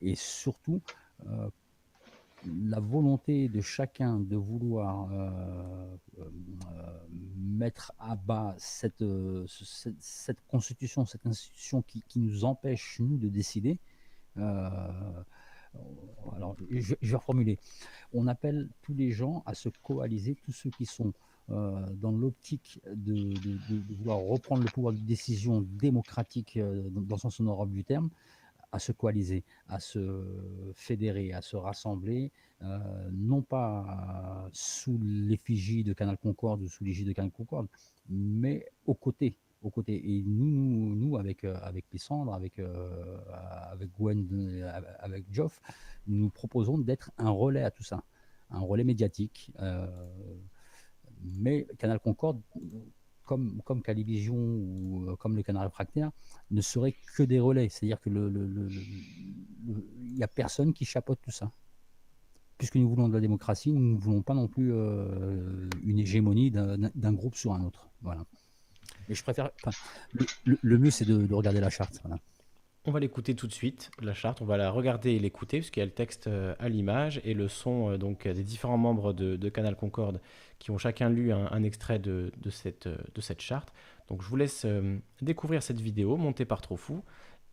et 0.00 0.14
surtout 0.14 0.80
euh, 1.26 1.50
la 2.46 2.78
volonté 2.78 3.48
de 3.48 3.60
chacun 3.60 4.20
de 4.20 4.36
vouloir 4.36 5.10
euh, 5.10 5.96
euh, 6.18 6.30
mettre 7.36 7.92
à 7.98 8.14
bas 8.14 8.54
cette, 8.58 9.00
ce- 9.00 9.90
cette, 9.98 10.40
constitution, 10.46 11.04
cette 11.04 11.26
institution 11.26 11.82
qui, 11.82 12.04
nous 12.16 12.44
empêche, 12.44 13.00
nous, 13.00 13.18
de 13.18 13.28
décider. 13.28 13.80
alors, 14.36 14.86
je, 16.70 16.94
vais 17.02 17.16
reformuler. 17.16 17.58
On 18.12 18.28
appelle 18.28 18.68
tous 18.82 18.94
les 18.94 19.10
gens 19.10 19.42
à 19.44 19.54
se 19.54 19.68
coaliser, 19.82 20.36
tous 20.36 20.52
ceux 20.52 20.70
qui 20.70 20.86
sont 20.86 21.12
dans 21.48 22.12
l'optique 22.12 22.80
de, 22.94 23.34
vouloir 23.96 24.18
reprendre 24.18 24.62
le 24.62 24.70
pouvoir 24.70 24.92
de 24.92 25.00
décision 25.00 25.62
démocratique 25.62 26.56
dans, 26.58 27.00
dans 27.00 27.16
sens 27.16 27.40
honorable 27.40 27.72
du 27.72 27.82
terme, 27.84 28.10
à 28.72 28.78
se 28.78 28.92
coaliser, 28.92 29.44
à 29.68 29.80
se 29.80 30.72
fédérer, 30.74 31.32
à 31.32 31.42
se 31.42 31.56
rassembler, 31.56 32.32
euh, 32.62 33.08
non 33.12 33.42
pas 33.42 34.48
sous 34.52 34.98
l'effigie 35.02 35.84
de 35.84 35.92
Canal 35.92 36.18
Concorde 36.18 36.62
ou 36.62 36.68
sous 36.68 36.84
l'égide 36.84 37.06
de 37.06 37.12
Canal 37.12 37.30
Concorde, 37.30 37.68
mais 38.08 38.66
aux 38.86 38.94
côtés. 38.94 39.36
Aux 39.62 39.70
côtés. 39.70 39.96
Et 39.96 40.22
nous, 40.24 40.94
nous, 40.94 41.16
avec, 41.16 41.44
euh, 41.44 41.56
avec 41.62 41.86
Lissandre, 41.92 42.32
avec, 42.32 42.58
euh, 42.58 43.18
avec 43.70 43.90
Gwen, 43.92 44.62
avec 45.00 45.24
Geoff, 45.32 45.60
nous 46.06 46.30
proposons 46.30 46.78
d'être 46.78 47.10
un 47.18 47.30
relais 47.30 47.62
à 47.62 47.70
tout 47.70 47.82
ça, 47.82 48.04
un 48.50 48.60
relais 48.60 48.84
médiatique. 48.84 49.52
mais 51.20 51.66
Canal 51.78 51.98
Concorde, 52.00 52.40
comme, 53.28 53.60
comme 53.66 53.80
Calivision 53.82 54.34
ou 54.36 55.04
euh, 55.08 55.16
comme 55.16 55.36
le 55.36 55.42
Canal 55.42 55.64
Réfractaire, 55.70 56.10
ne 56.50 56.60
seraient 56.60 56.94
que 57.14 57.22
des 57.22 57.38
relais. 57.38 57.68
C'est-à-dire 57.68 58.00
que 58.00 58.10
le, 58.10 58.28
il 59.68 60.14
n'y 60.16 60.22
a 60.22 60.28
personne 60.28 60.72
qui 60.72 60.84
chapeaute 60.84 61.20
tout 61.22 61.30
ça. 61.40 61.52
Puisque 62.56 62.74
nous 62.76 62.88
voulons 62.88 63.08
de 63.08 63.14
la 63.14 63.20
démocratie, 63.20 63.70
nous 63.72 63.94
ne 63.94 63.98
voulons 63.98 64.22
pas 64.22 64.34
non 64.34 64.48
plus 64.48 64.72
euh, 64.72 65.68
une 65.84 65.98
hégémonie 66.00 66.50
d'un 66.50 67.12
groupe 67.12 67.36
sur 67.36 67.52
un 67.52 67.62
autre. 67.62 67.88
Voilà. 68.02 68.24
Et 69.08 69.14
je 69.14 69.22
préfère. 69.22 69.50
enfin, 69.62 69.76
le, 70.12 70.26
le- 70.44 70.58
le 70.60 70.78
mieux, 70.78 70.90
c'est 70.90 71.04
de, 71.04 71.18
de 71.26 71.34
regarder 71.34 71.60
la 71.60 71.70
charte. 71.70 72.00
Voilà. 72.02 72.18
On 72.84 72.90
va 72.90 73.00
l'écouter 73.00 73.34
tout 73.34 73.46
de 73.46 73.52
suite, 73.52 73.90
la 74.00 74.14
charte. 74.14 74.40
On 74.40 74.44
va 74.44 74.56
la 74.56 74.70
regarder 74.70 75.10
et 75.10 75.18
l'écouter, 75.18 75.58
puisqu'il 75.58 75.80
y 75.80 75.82
a 75.82 75.86
le 75.86 75.92
texte 75.92 76.26
euh, 76.26 76.54
à 76.58 76.68
l'image 76.68 77.20
et 77.24 77.34
le 77.34 77.48
son 77.48 77.90
euh, 77.90 77.98
donc, 77.98 78.24
euh, 78.24 78.32
des 78.32 78.44
différents 78.44 78.78
membres 78.78 79.12
de, 79.12 79.48
Canal 79.48 79.76
Concorde 79.76 80.20
qui 80.58 80.70
ont 80.70 80.78
chacun 80.78 81.08
lu 81.10 81.32
un, 81.32 81.62
extrait 81.62 81.98
de, 81.98 82.32
cette, 82.50 82.88
charte. 83.40 83.72
Donc 84.08 84.22
je 84.22 84.28
vous 84.28 84.36
laisse 84.36 84.66
découvrir 85.22 85.62
cette 85.62 85.80
vidéo 85.80 86.16
montée 86.16 86.44
par 86.44 86.60
Trofou. 86.60 87.02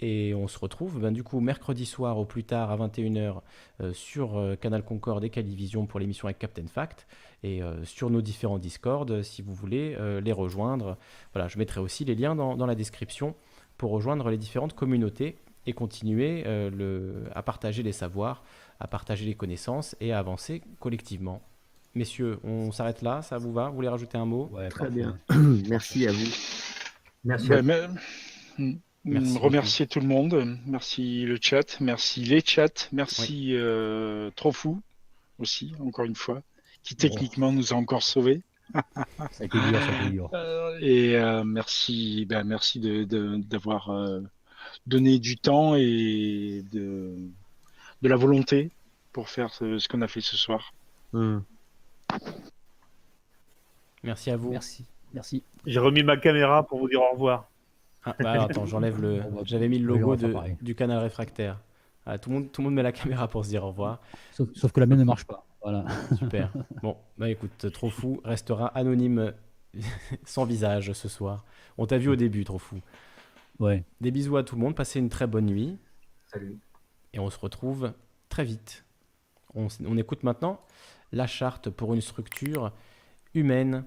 Et 0.02 0.34
on 0.34 0.48
se 0.48 0.60
retrouve 0.60 1.00
ben, 1.00 1.12
du 1.12 1.24
coup 1.24 1.40
mercredi 1.40 1.86
soir 1.86 2.18
au 2.18 2.26
plus 2.26 2.44
tard 2.44 2.70
à 2.72 2.78
21h 2.78 3.42
euh, 3.82 3.94
sur 3.94 4.58
Canal 4.60 4.84
Concorde 4.84 5.24
et 5.24 5.30
Calivision 5.30 5.86
pour 5.86 6.00
l'émission 6.00 6.28
avec 6.28 6.40
Captain 6.40 6.68
Fact 6.68 7.08
et 7.44 7.62
sur 7.84 8.10
nos 8.10 8.22
différents 8.22 8.58
Discord 8.58 9.22
si 9.22 9.44
vous 9.44 9.54
voulez 9.54 9.96
les 10.22 10.32
rejoindre. 10.32 10.98
Voilà, 11.34 11.48
je 11.48 11.60
mettrai 11.60 11.80
aussi 11.80 12.04
les 12.04 12.16
liens 12.16 12.36
dans 12.36 12.66
la 12.66 12.76
description 12.76 13.36
pour 13.78 13.92
rejoindre 13.92 14.30
les 14.30 14.38
différentes 14.38 14.74
communautés 14.74 15.38
et 15.66 15.74
continuer 15.74 16.44
euh, 16.46 16.70
le, 16.70 17.24
à 17.34 17.42
partager 17.42 17.84
les 17.84 17.92
savoirs, 17.92 18.44
à 18.80 18.88
partager 18.88 19.26
les 19.26 19.36
connaissances 19.36 19.96
et 20.00 20.12
à 20.14 20.20
avancer 20.20 20.62
collectivement. 20.80 21.42
Messieurs, 21.96 22.40
on 22.44 22.72
s'arrête 22.72 23.02
là, 23.02 23.22
ça 23.22 23.38
vous 23.38 23.54
va? 23.54 23.70
Vous 23.70 23.76
voulez 23.76 23.88
rajouter 23.88 24.18
un 24.18 24.26
mot? 24.26 24.50
Ouais, 24.52 24.70
Très 24.70 24.90
bien. 24.90 25.18
Merci 25.70 26.08
à 26.08 26.12
vous. 26.12 26.28
Merci. 27.24 27.54
À 27.54 27.62
mais-. 27.62 27.88
Merci 29.06 29.38
remercier 29.38 29.86
tout 29.86 30.00
le 30.00 30.08
monde, 30.08 30.58
merci 30.66 31.26
le 31.26 31.38
chat, 31.40 31.80
merci 31.80 32.24
les 32.24 32.42
chats, 32.44 32.90
merci 32.92 33.50
euh, 33.54 34.32
Trofou 34.36 34.82
aussi, 35.38 35.74
encore 35.80 36.06
une 36.06 36.16
fois, 36.16 36.42
qui 36.82 36.96
techniquement 36.96 37.52
nous 37.52 37.72
a 37.72 37.76
encore 37.76 38.02
sauvés. 38.02 38.42
Ça 38.74 39.42
a 39.42 39.44
été 39.46 39.58
dur, 39.60 39.80
ça 39.80 39.88
a 39.88 40.02
été 40.02 40.10
dur. 40.12 40.30
Et 40.82 41.16
euh, 41.18 41.44
merci, 41.44 42.26
ben, 42.26 42.44
merci 42.44 42.80
de, 42.80 43.04
de- 43.04 43.38
d'avoir 43.38 43.90
euh, 43.92 44.22
donné 44.88 45.20
du 45.20 45.38
temps 45.38 45.76
et 45.76 46.64
de, 46.74 47.16
de 48.02 48.10
la 48.10 48.16
volonté 48.16 48.72
pour 49.14 49.30
faire 49.30 49.54
ce, 49.54 49.78
ce 49.80 49.88
qu'on 49.88 50.02
a 50.02 50.08
fait 50.08 50.22
ce 50.22 50.36
soir. 50.36 50.74
Hmm. 51.14 51.40
Merci 54.04 54.30
à 54.32 54.38
vous. 54.38 54.52
Merci. 54.52 54.86
Merci. 55.14 55.44
J'ai 55.66 55.80
remis 55.80 56.04
ma 56.04 56.18
caméra 56.18 56.64
pour 56.68 56.80
vous 56.80 56.90
dire 56.90 57.02
au 57.02 57.12
revoir. 57.14 57.50
Ah, 58.04 58.16
bah, 58.20 58.44
attends, 58.44 58.66
j'enlève 58.66 59.02
le. 59.02 59.22
J'avais 59.46 59.68
mis 59.68 59.80
le 59.80 59.88
logo 59.88 60.16
de- 60.16 60.36
du 60.62 60.76
canal 60.76 61.00
réfractaire. 61.00 61.60
Ah, 62.06 62.20
tout, 62.20 62.30
le 62.30 62.36
monde, 62.36 62.52
tout 62.52 62.62
le 62.62 62.66
monde 62.66 62.76
met 62.76 62.84
la 62.84 62.92
caméra 62.92 63.28
pour 63.28 63.44
se 63.46 63.50
dire 63.50 63.64
au 63.64 63.70
revoir. 63.70 64.00
Sauf, 64.32 64.50
sauf 64.54 64.72
que 64.72 64.80
la 64.80 64.86
mienne 64.86 65.00
ne 65.00 65.04
marche 65.06 65.26
pas. 65.26 65.44
Voilà. 65.66 65.84
Super. 66.20 66.54
Bon, 66.84 66.96
bah 67.18 67.28
écoute, 67.28 67.72
trop 67.74 67.90
fou 67.90 68.22
restera 68.24 68.68
anonyme 68.68 69.34
sans 70.24 70.46
visage 70.46 70.94
ce 70.94 71.10
soir. 71.10 71.44
On 71.80 71.88
t'a 71.88 71.98
vu 71.98 72.08
au 72.08 72.16
début, 72.16 72.44
trop 72.44 72.60
fou. 72.60 72.80
Ouais. 73.58 73.84
Des 74.00 74.12
bisous 74.12 74.38
à 74.38 74.44
tout 74.44 74.54
le 74.58 74.62
monde, 74.62 74.76
passez 74.76 75.00
une 75.00 75.10
très 75.10 75.26
bonne 75.26 75.48
nuit 75.48 75.80
Salut. 76.32 76.60
et 77.14 77.20
on 77.20 77.32
se 77.32 77.40
retrouve 77.40 77.94
très 78.30 78.44
vite. 78.44 78.86
On, 79.56 79.68
on 79.88 79.98
écoute 79.98 80.22
maintenant 80.22 80.62
la 81.12 81.26
charte 81.26 81.72
pour 81.72 81.96
une 81.96 82.02
structure 82.02 82.72
humaine 83.34 83.86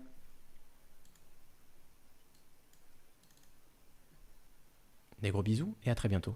Des 5.22 5.30
gros 5.30 5.44
bisous 5.44 5.76
et 5.84 5.90
à 5.90 5.94
très 5.94 6.08
bientôt. 6.08 6.34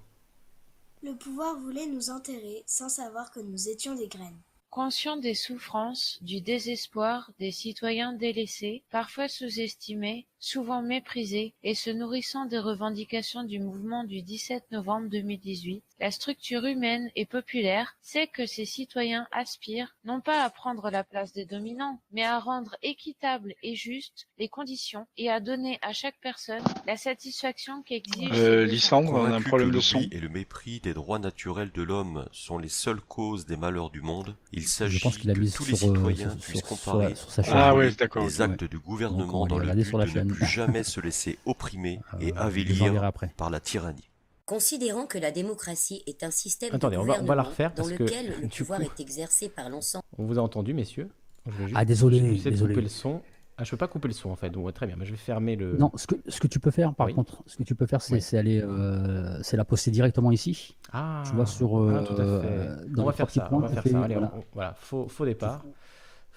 Le 1.03 1.17
pouvoir 1.17 1.59
voulait 1.59 1.87
nous 1.89 2.11
enterrer 2.11 2.63
sans 2.67 2.89
savoir 2.89 3.33
que 3.33 3.41
nous 3.41 3.69
étions 3.69 3.97
des 3.97 4.07
graines. 4.07 4.41
Conscient 4.73 5.19
des 5.19 5.35
souffrances, 5.35 6.19
du 6.23 6.41
désespoir 6.41 7.31
des 7.39 7.53
citoyens 7.53 8.15
délaissés, 8.15 8.83
parfois 8.89 9.29
sous-estimés, 9.29 10.27
souvent 10.43 10.83
méprisés, 10.83 11.55
et 11.63 11.75
se 11.77 11.89
nourrissant 11.89 12.47
des 12.47 12.59
revendications 12.59 13.45
du 13.45 13.61
mouvement 13.61 14.03
du 14.03 14.23
17 14.23 14.65
novembre 14.73 15.09
2018, 15.09 15.85
la 16.01 16.11
structure 16.11 16.65
humaine 16.65 17.09
et 17.15 17.27
populaire 17.27 17.95
sait 18.03 18.27
que 18.27 18.45
ces 18.45 18.65
citoyens 18.65 19.29
aspirent 19.31 19.95
non 20.05 20.21
pas 20.21 20.43
à 20.43 20.51
prendre 20.51 20.91
la 20.91 21.05
place 21.05 21.33
des 21.33 21.45
dominants, 21.45 22.01
mais 22.11 22.25
à 22.25 22.41
rendre 22.41 22.75
équitables 22.83 23.55
et 23.63 23.77
justes 23.77 24.27
les 24.39 24.49
conditions 24.49 25.07
et 25.17 25.31
à 25.31 25.39
donner 25.39 25.79
à 25.81 25.93
chaque 25.93 26.17
personne 26.21 26.65
la 26.89 26.97
satisfaction 26.97 27.83
qu'exige 27.85 28.31
Euh, 28.33 28.67
ses. 28.67 28.73
Lysandre, 28.73 29.13
on 29.15 29.25
a 29.27 29.37
un 29.37 29.43
problème 29.43 29.71
de 29.71 29.79
son. 29.79 30.01
et 30.11 30.19
le 30.19 30.29
mépris 30.29 30.81
des 30.81 30.93
droits 30.93 31.21
naturels 31.21 31.71
de 31.73 31.83
l'homme 31.83 32.27
sont 32.33 32.59
les 32.59 32.69
seules 32.69 33.01
causes 33.01 33.47
des 33.47 33.57
malheurs 33.57 33.91
du 33.91 34.01
monde, 34.01 34.35
il 34.53 34.63
Je 34.63 34.67
s'agit 34.69 34.99
pense 34.99 35.19
qu'il 35.19 35.31
a 35.31 35.35
que 35.35 35.55
tous 35.55 35.67
les 35.67 35.73
euh, 35.75 35.77
citoyens 35.77 36.31
sur- 36.31 36.39
puissent 36.41 36.63
comparer. 36.63 37.15
Ah 37.47 37.77
ouais, 37.77 37.93
d'accord, 37.93 38.25
les 38.25 38.43
actes 38.43 38.63
Ouais. 38.63 38.69
du 38.69 38.79
gouvernement 38.81 39.47
dans 39.47 39.59
le 39.59 39.73
but 39.73 39.85
sur 39.85 39.99
la 39.99 40.05
de 40.07 40.11
ne 40.11 40.15
chaîne. 40.15 40.32
Plus 40.35 40.47
jamais 40.47 40.83
se 40.83 41.01
laisser 41.01 41.39
opprimer 41.47 42.01
et 42.21 42.33
Euh, 42.33 42.51
je 42.51 42.59
les 42.59 42.83
avilir 42.83 43.05
après. 43.05 43.33
par 43.37 43.51
la 43.51 43.61
tyrannie. 43.61 44.09
Considérant 44.47 45.07
que 45.07 45.19
la 45.19 45.31
démocratie 45.31 46.03
est 46.07 46.25
un 46.25 46.31
système 46.31 46.75
Attendez, 46.75 46.97
de 46.97 47.01
on 47.01 47.05
va- 47.05 47.13
on 47.13 47.17
va 47.17 47.21
gouvernement 47.21 47.35
la 47.35 47.43
refaire 47.49 47.71
dans 47.71 47.77
parce 47.85 47.93
que, 47.93 48.03
lequel 48.03 48.35
le 48.43 48.49
pouvoir 48.59 48.81
coup- 48.81 48.87
est 48.87 49.01
exercé 49.01 49.49
par 49.49 49.69
l'ensemble. 49.71 50.05
On 50.19 50.25
vous 50.27 50.39
a 50.39 50.43
entendu, 50.43 50.75
messieurs. 50.75 51.09
Je 51.47 51.51
vais 51.53 51.65
juste- 51.65 51.77
Ah, 51.77 51.85
désolé, 51.85 52.19
je 52.19 52.25
vais 52.25 52.29
essayer 52.35 52.45
de 52.47 52.51
désolé. 52.51 52.75
couper 52.75 52.83
le 52.83 52.89
son. 52.89 53.23
Ah, 53.59 53.65
je 53.65 53.71
peux 53.71 53.77
pas 53.77 53.87
couper 53.89 54.09
le 54.09 54.15
son 54.15 54.31
en 54.31 54.37
fait, 54.37 54.51
donc 54.51 54.65
ouais, 54.67 54.73
très 54.73 54.87
bien. 54.87 54.97
Mais 54.99 55.05
je 55.05 55.11
vais 55.13 55.17
fermer 55.17 55.57
le. 55.57 55.77
Non, 55.77 55.93
ce 55.95 56.07
que, 56.07 56.15
ce 56.27 56.41
que 56.41 56.47
tu 56.49 56.59
peux 56.59 56.71
faire, 56.71 56.95
par 56.95 57.07
Oui. 57.07 57.15
contre, 57.15 57.43
ce 57.47 57.57
que 57.57 57.63
tu 57.63 57.75
peux 57.75 57.87
faire, 57.87 58.01
c'est 58.03 58.15
Oui. 58.33 58.39
aller, 58.39 58.61
euh, 58.63 59.39
c'est 59.43 59.57
la 59.57 59.65
poster 59.65 59.91
directement 59.91 60.33
ici. 60.33 60.77
Ah, 60.93 61.23
tu 61.27 61.33
vois 61.35 61.47
sur, 61.47 61.77
ah, 61.77 62.03
tout 62.03 62.15
à 62.15 62.17
fait. 62.17 62.23
euh, 62.25 62.77
dans 62.89 63.03
on 63.03 63.07
va 63.07 63.13
faire 63.13 63.31
ça. 63.31 63.43
points, 63.43 63.59
On 63.59 63.61
va 63.61 63.69
faire 63.69 63.87
ça. 63.87 64.03
Allez, 64.03 64.15
voilà. 64.15 64.33
on- 64.37 64.45
voilà, 64.55 64.75
faux, 64.75 65.07
faux 65.09 65.25
départ. 65.27 65.65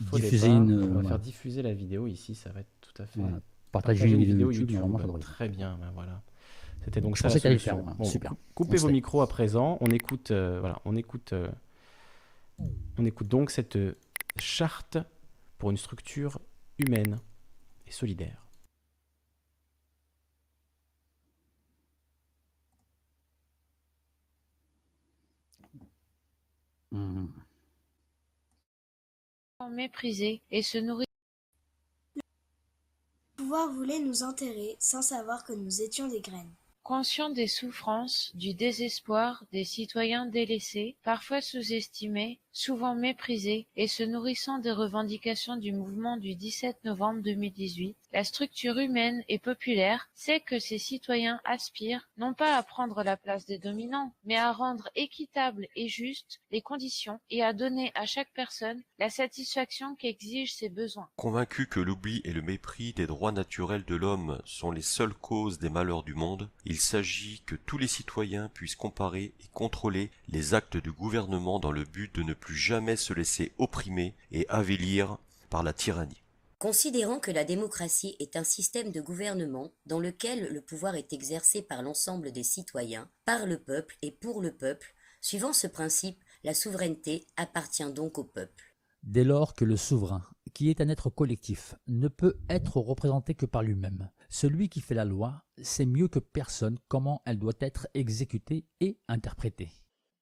Faux 0.09 0.17
Diffuser 0.17 0.47
départ. 0.49 0.61
une, 0.61 0.73
On 0.73 0.79
va 0.87 0.93
voilà. 0.93 1.07
faire 1.09 1.19
diffuser 1.19 1.61
la 1.61 1.73
vidéo 1.73 2.05
ici. 2.07 2.35
Ça 2.35 2.51
va 2.51 2.59
être 2.59 2.69
tout 2.81 3.01
à 3.01 3.05
fait. 3.05 3.21
Voilà. 3.21 3.37
Partager 3.81 4.09
une 4.09 4.23
vidéo 4.23 4.51
YouTube, 4.51 4.71
normalement, 4.71 4.97
ça 4.99 5.03
devrait 5.05 5.19
être. 5.21 5.27
Très 5.33 5.49
bien. 5.49 5.77
ben 5.79 5.91
voilà. 5.93 6.21
C'était 6.85 7.01
donc 7.01 7.15
Je 7.17 7.21
ça 7.23 7.27
la 7.29 7.39
solution. 7.39 7.83
faire. 7.83 7.95
Bon, 7.95 8.03
Super. 8.05 8.33
Coupez 8.53 8.77
On 8.77 8.81
vos 8.81 8.87
sait. 8.87 8.93
micros 8.93 9.21
à 9.21 9.27
présent. 9.27 9.77
On 9.81 9.87
écoute. 9.87 10.31
euh, 10.31 10.59
voilà. 10.59 10.79
On 10.85 10.95
écoute. 10.95 11.33
euh, 11.33 11.49
on 12.97 13.05
écoute 13.05 13.27
donc 13.27 13.51
cette 13.51 13.75
euh, 13.75 13.97
charte 14.37 14.97
pour 15.57 15.71
une 15.71 15.77
structure 15.77 16.39
humaine 16.77 17.17
et 17.87 17.91
solidaire. 17.91 18.45
Méprisés 29.69 30.41
et 30.51 30.61
se 30.61 30.77
voulait 33.71 33.99
nous 33.99 34.23
enterrer 34.23 34.75
sans 34.79 35.01
savoir 35.01 35.43
que 35.43 35.53
nous 35.53 35.81
étions 35.81 36.07
des 36.07 36.21
graines. 36.21 36.53
Conscient 36.83 37.29
des 37.29 37.47
souffrances, 37.47 38.31
du 38.35 38.53
désespoir 38.53 39.43
des 39.51 39.65
citoyens 39.65 40.25
délaissés, 40.25 40.95
parfois 41.03 41.41
sous-estimés, 41.41 42.39
souvent 42.55 42.95
méprisés, 42.95 43.67
et 43.75 43.87
se 43.87 44.01
nourrissant 44.01 44.59
des 44.59 44.71
revendications 44.71 45.57
du 45.57 45.73
mouvement 45.73 46.15
du 46.15 46.35
17 46.35 46.85
novembre 46.85 47.21
2018, 47.21 47.97
la 48.13 48.23
structure 48.23 48.77
humaine 48.77 49.23
et 49.27 49.39
populaire 49.39 50.09
sait 50.15 50.39
que 50.39 50.57
ces 50.57 50.77
citoyens 50.77 51.41
aspirent 51.43 52.07
non 52.17 52.33
pas 52.33 52.55
à 52.55 52.63
prendre 52.63 53.03
la 53.03 53.17
place 53.17 53.45
des 53.45 53.57
dominants, 53.57 54.13
mais 54.23 54.37
à 54.37 54.53
rendre 54.53 54.89
équitables 54.95 55.67
et 55.75 55.89
justes 55.89 56.41
les 56.49 56.61
conditions 56.61 57.19
et 57.29 57.43
à 57.43 57.51
donner 57.51 57.91
à 57.93 58.05
chaque 58.05 58.31
personne 58.33 58.81
la 58.99 59.09
satisfaction 59.09 59.95
qu'exigent 59.95 60.53
ses 60.53 60.69
besoins. 60.69 61.09
Convaincu 61.17 61.67
que 61.67 61.81
l'oubli 61.81 62.21
et 62.23 62.31
le 62.31 62.41
mépris 62.41 62.93
des 62.93 63.05
droits 63.05 63.33
naturels 63.33 63.83
de 63.83 63.95
l'homme 63.95 64.41
sont 64.45 64.71
les 64.71 64.81
seules 64.81 65.13
causes 65.13 65.59
des 65.59 65.69
malheurs 65.69 66.03
du 66.03 66.13
monde, 66.13 66.49
il 66.63 66.79
s'agit 66.79 67.41
que 67.45 67.55
tous 67.55 67.77
les 67.77 67.89
citoyens 67.89 68.47
puissent 68.47 68.77
comparer 68.77 69.33
et 69.41 69.47
contrôler 69.53 70.09
les 70.29 70.53
actes 70.53 70.77
du 70.77 70.93
gouvernement 70.93 71.59
dans 71.59 71.73
le 71.73 71.83
but 71.83 72.15
de 72.15 72.23
ne 72.23 72.33
plus 72.45 72.55
jamais 72.55 72.95
se 72.95 73.11
laisser 73.11 73.53
opprimer 73.57 74.15
et 74.31 74.47
avilir 74.49 75.17
par 75.49 75.63
la 75.63 75.73
tyrannie. 75.73 76.21
Considérant 76.59 77.19
que 77.19 77.31
la 77.31 77.43
démocratie 77.43 78.15
est 78.19 78.35
un 78.35 78.43
système 78.43 78.91
de 78.91 79.01
gouvernement 79.01 79.73
dans 79.87 79.99
lequel 79.99 80.53
le 80.53 80.61
pouvoir 80.61 80.93
est 80.93 81.11
exercé 81.11 81.63
par 81.63 81.81
l'ensemble 81.81 82.31
des 82.31 82.43
citoyens, 82.43 83.09
par 83.25 83.47
le 83.47 83.57
peuple 83.57 83.97
et 84.03 84.11
pour 84.11 84.43
le 84.43 84.51
peuple, 84.51 84.93
suivant 85.21 85.53
ce 85.53 85.65
principe, 85.65 86.23
la 86.43 86.53
souveraineté 86.53 87.25
appartient 87.35 87.91
donc 87.91 88.19
au 88.19 88.23
peuple. 88.23 88.75
Dès 89.01 89.23
lors 89.23 89.55
que 89.55 89.65
le 89.65 89.75
souverain, 89.75 90.23
qui 90.53 90.69
est 90.69 90.81
un 90.81 90.89
être 90.89 91.09
collectif, 91.09 91.73
ne 91.87 92.07
peut 92.07 92.37
être 92.47 92.77
représenté 92.77 93.33
que 93.33 93.47
par 93.47 93.63
lui-même, 93.63 94.11
celui 94.29 94.69
qui 94.69 94.81
fait 94.81 94.93
la 94.93 95.05
loi 95.05 95.43
sait 95.63 95.87
mieux 95.87 96.07
que 96.07 96.19
personne 96.19 96.77
comment 96.89 97.23
elle 97.25 97.39
doit 97.39 97.53
être 97.59 97.87
exécutée 97.95 98.65
et 98.81 98.99
interprétée. 99.07 99.71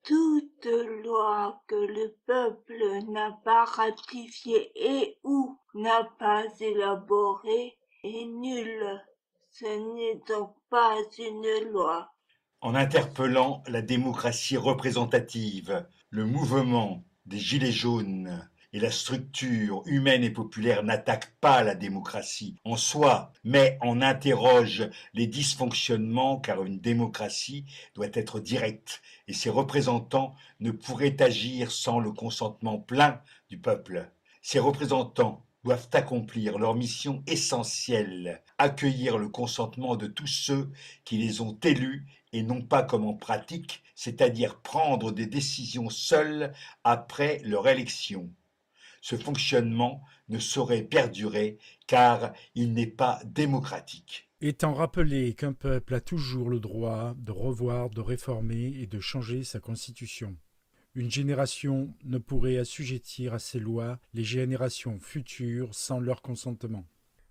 Toute 0.04 0.66
loi 0.66 1.62
que 1.66 1.76
le 1.76 2.14
peuple 2.26 3.10
n'a 3.10 3.32
pas 3.46 3.64
ratifiée 3.64 4.72
et 4.76 5.18
ou 5.24 5.58
n'a 5.76 6.04
pas 6.20 6.44
élaborée 6.60 7.78
est 8.04 8.26
nulle. 8.26 9.02
Ce 9.50 9.66
n'est 9.66 10.22
donc 10.28 10.56
pas 10.70 10.98
une 11.18 11.72
loi. 11.72 12.12
En 12.60 12.76
interpellant 12.76 13.64
la 13.68 13.82
démocratie 13.82 14.58
représentative, 14.58 15.88
le 16.10 16.26
mouvement 16.26 17.06
des 17.26 17.40
Gilets 17.40 17.72
jaunes 17.72 18.50
et 18.74 18.80
la 18.80 18.90
structure 18.90 19.84
humaine 19.86 20.24
et 20.24 20.32
populaire 20.32 20.82
n'attaquent 20.84 21.36
pas 21.40 21.62
la 21.64 21.76
démocratie 21.76 22.56
en 22.66 22.76
soi, 22.76 23.32
mais 23.44 23.78
en 23.82 24.02
interrogent 24.02 24.90
les 25.14 25.28
dysfonctionnements 25.28 26.40
car 26.40 26.64
une 26.64 26.80
démocratie 26.80 27.66
doit 27.94 28.08
être 28.14 28.40
directe 28.40 29.02
et 29.28 29.34
ses 29.34 29.52
représentants 29.52 30.34
ne 30.60 30.72
pourraient 30.72 31.22
agir 31.22 31.72
sans 31.72 32.00
le 32.00 32.12
consentement 32.12 32.80
plein 32.80 33.22
du 33.50 33.60
peuple. 33.60 34.10
Ces 34.42 34.60
représentants 34.60 35.46
doivent 35.64 35.90
accomplir 35.94 36.58
leur 36.58 36.76
mission 36.76 37.24
essentielle, 37.28 38.42
accueillir 38.58 39.18
le 39.18 39.30
consentement 39.30 39.96
de 39.96 40.08
tous 40.08 40.28
ceux 40.28 40.72
qui 41.06 41.18
les 41.18 41.42
ont 41.42 41.58
élus 41.64 42.08
et 42.34 42.42
non 42.42 42.62
pas 42.62 42.84
comme 42.84 43.06
en 43.06 43.14
pratique, 43.14 43.84
c'est-à-dire 43.96 44.60
prendre 44.60 45.12
des 45.12 45.28
décisions 45.28 45.90
seuls 45.90 46.52
après 46.84 47.40
leur 47.46 47.68
élection. 47.68 48.30
Ce 49.04 49.18
fonctionnement 49.18 50.02
ne 50.30 50.40
saurait 50.40 50.82
perdurer 50.82 51.58
car 51.88 52.32
il 52.56 52.72
n'est 52.72 52.88
pas 52.88 53.20
démocratique. 53.26 54.30
Étant 54.40 54.74
rappelé 54.74 55.34
qu'un 55.34 55.52
peuple 55.52 55.96
a 55.96 56.00
toujours 56.00 56.50
le 56.50 56.62
droit 56.62 57.14
de 57.18 57.34
revoir, 57.34 57.90
de 57.90 58.00
réformer 58.00 58.74
et 58.80 58.88
de 58.88 59.02
changer 59.02 59.44
sa 59.44 59.60
constitution. 59.60 60.38
Une 60.96 61.12
génération 61.12 61.94
ne 62.06 62.18
pourrait 62.18 62.58
assujettir 62.58 63.34
à 63.34 63.40
ces 63.40 63.60
lois 63.60 64.00
les 64.14 64.24
générations 64.24 64.98
futures 65.02 65.76
sans 65.76 66.00
leur 66.00 66.22
consentement. 66.22 66.86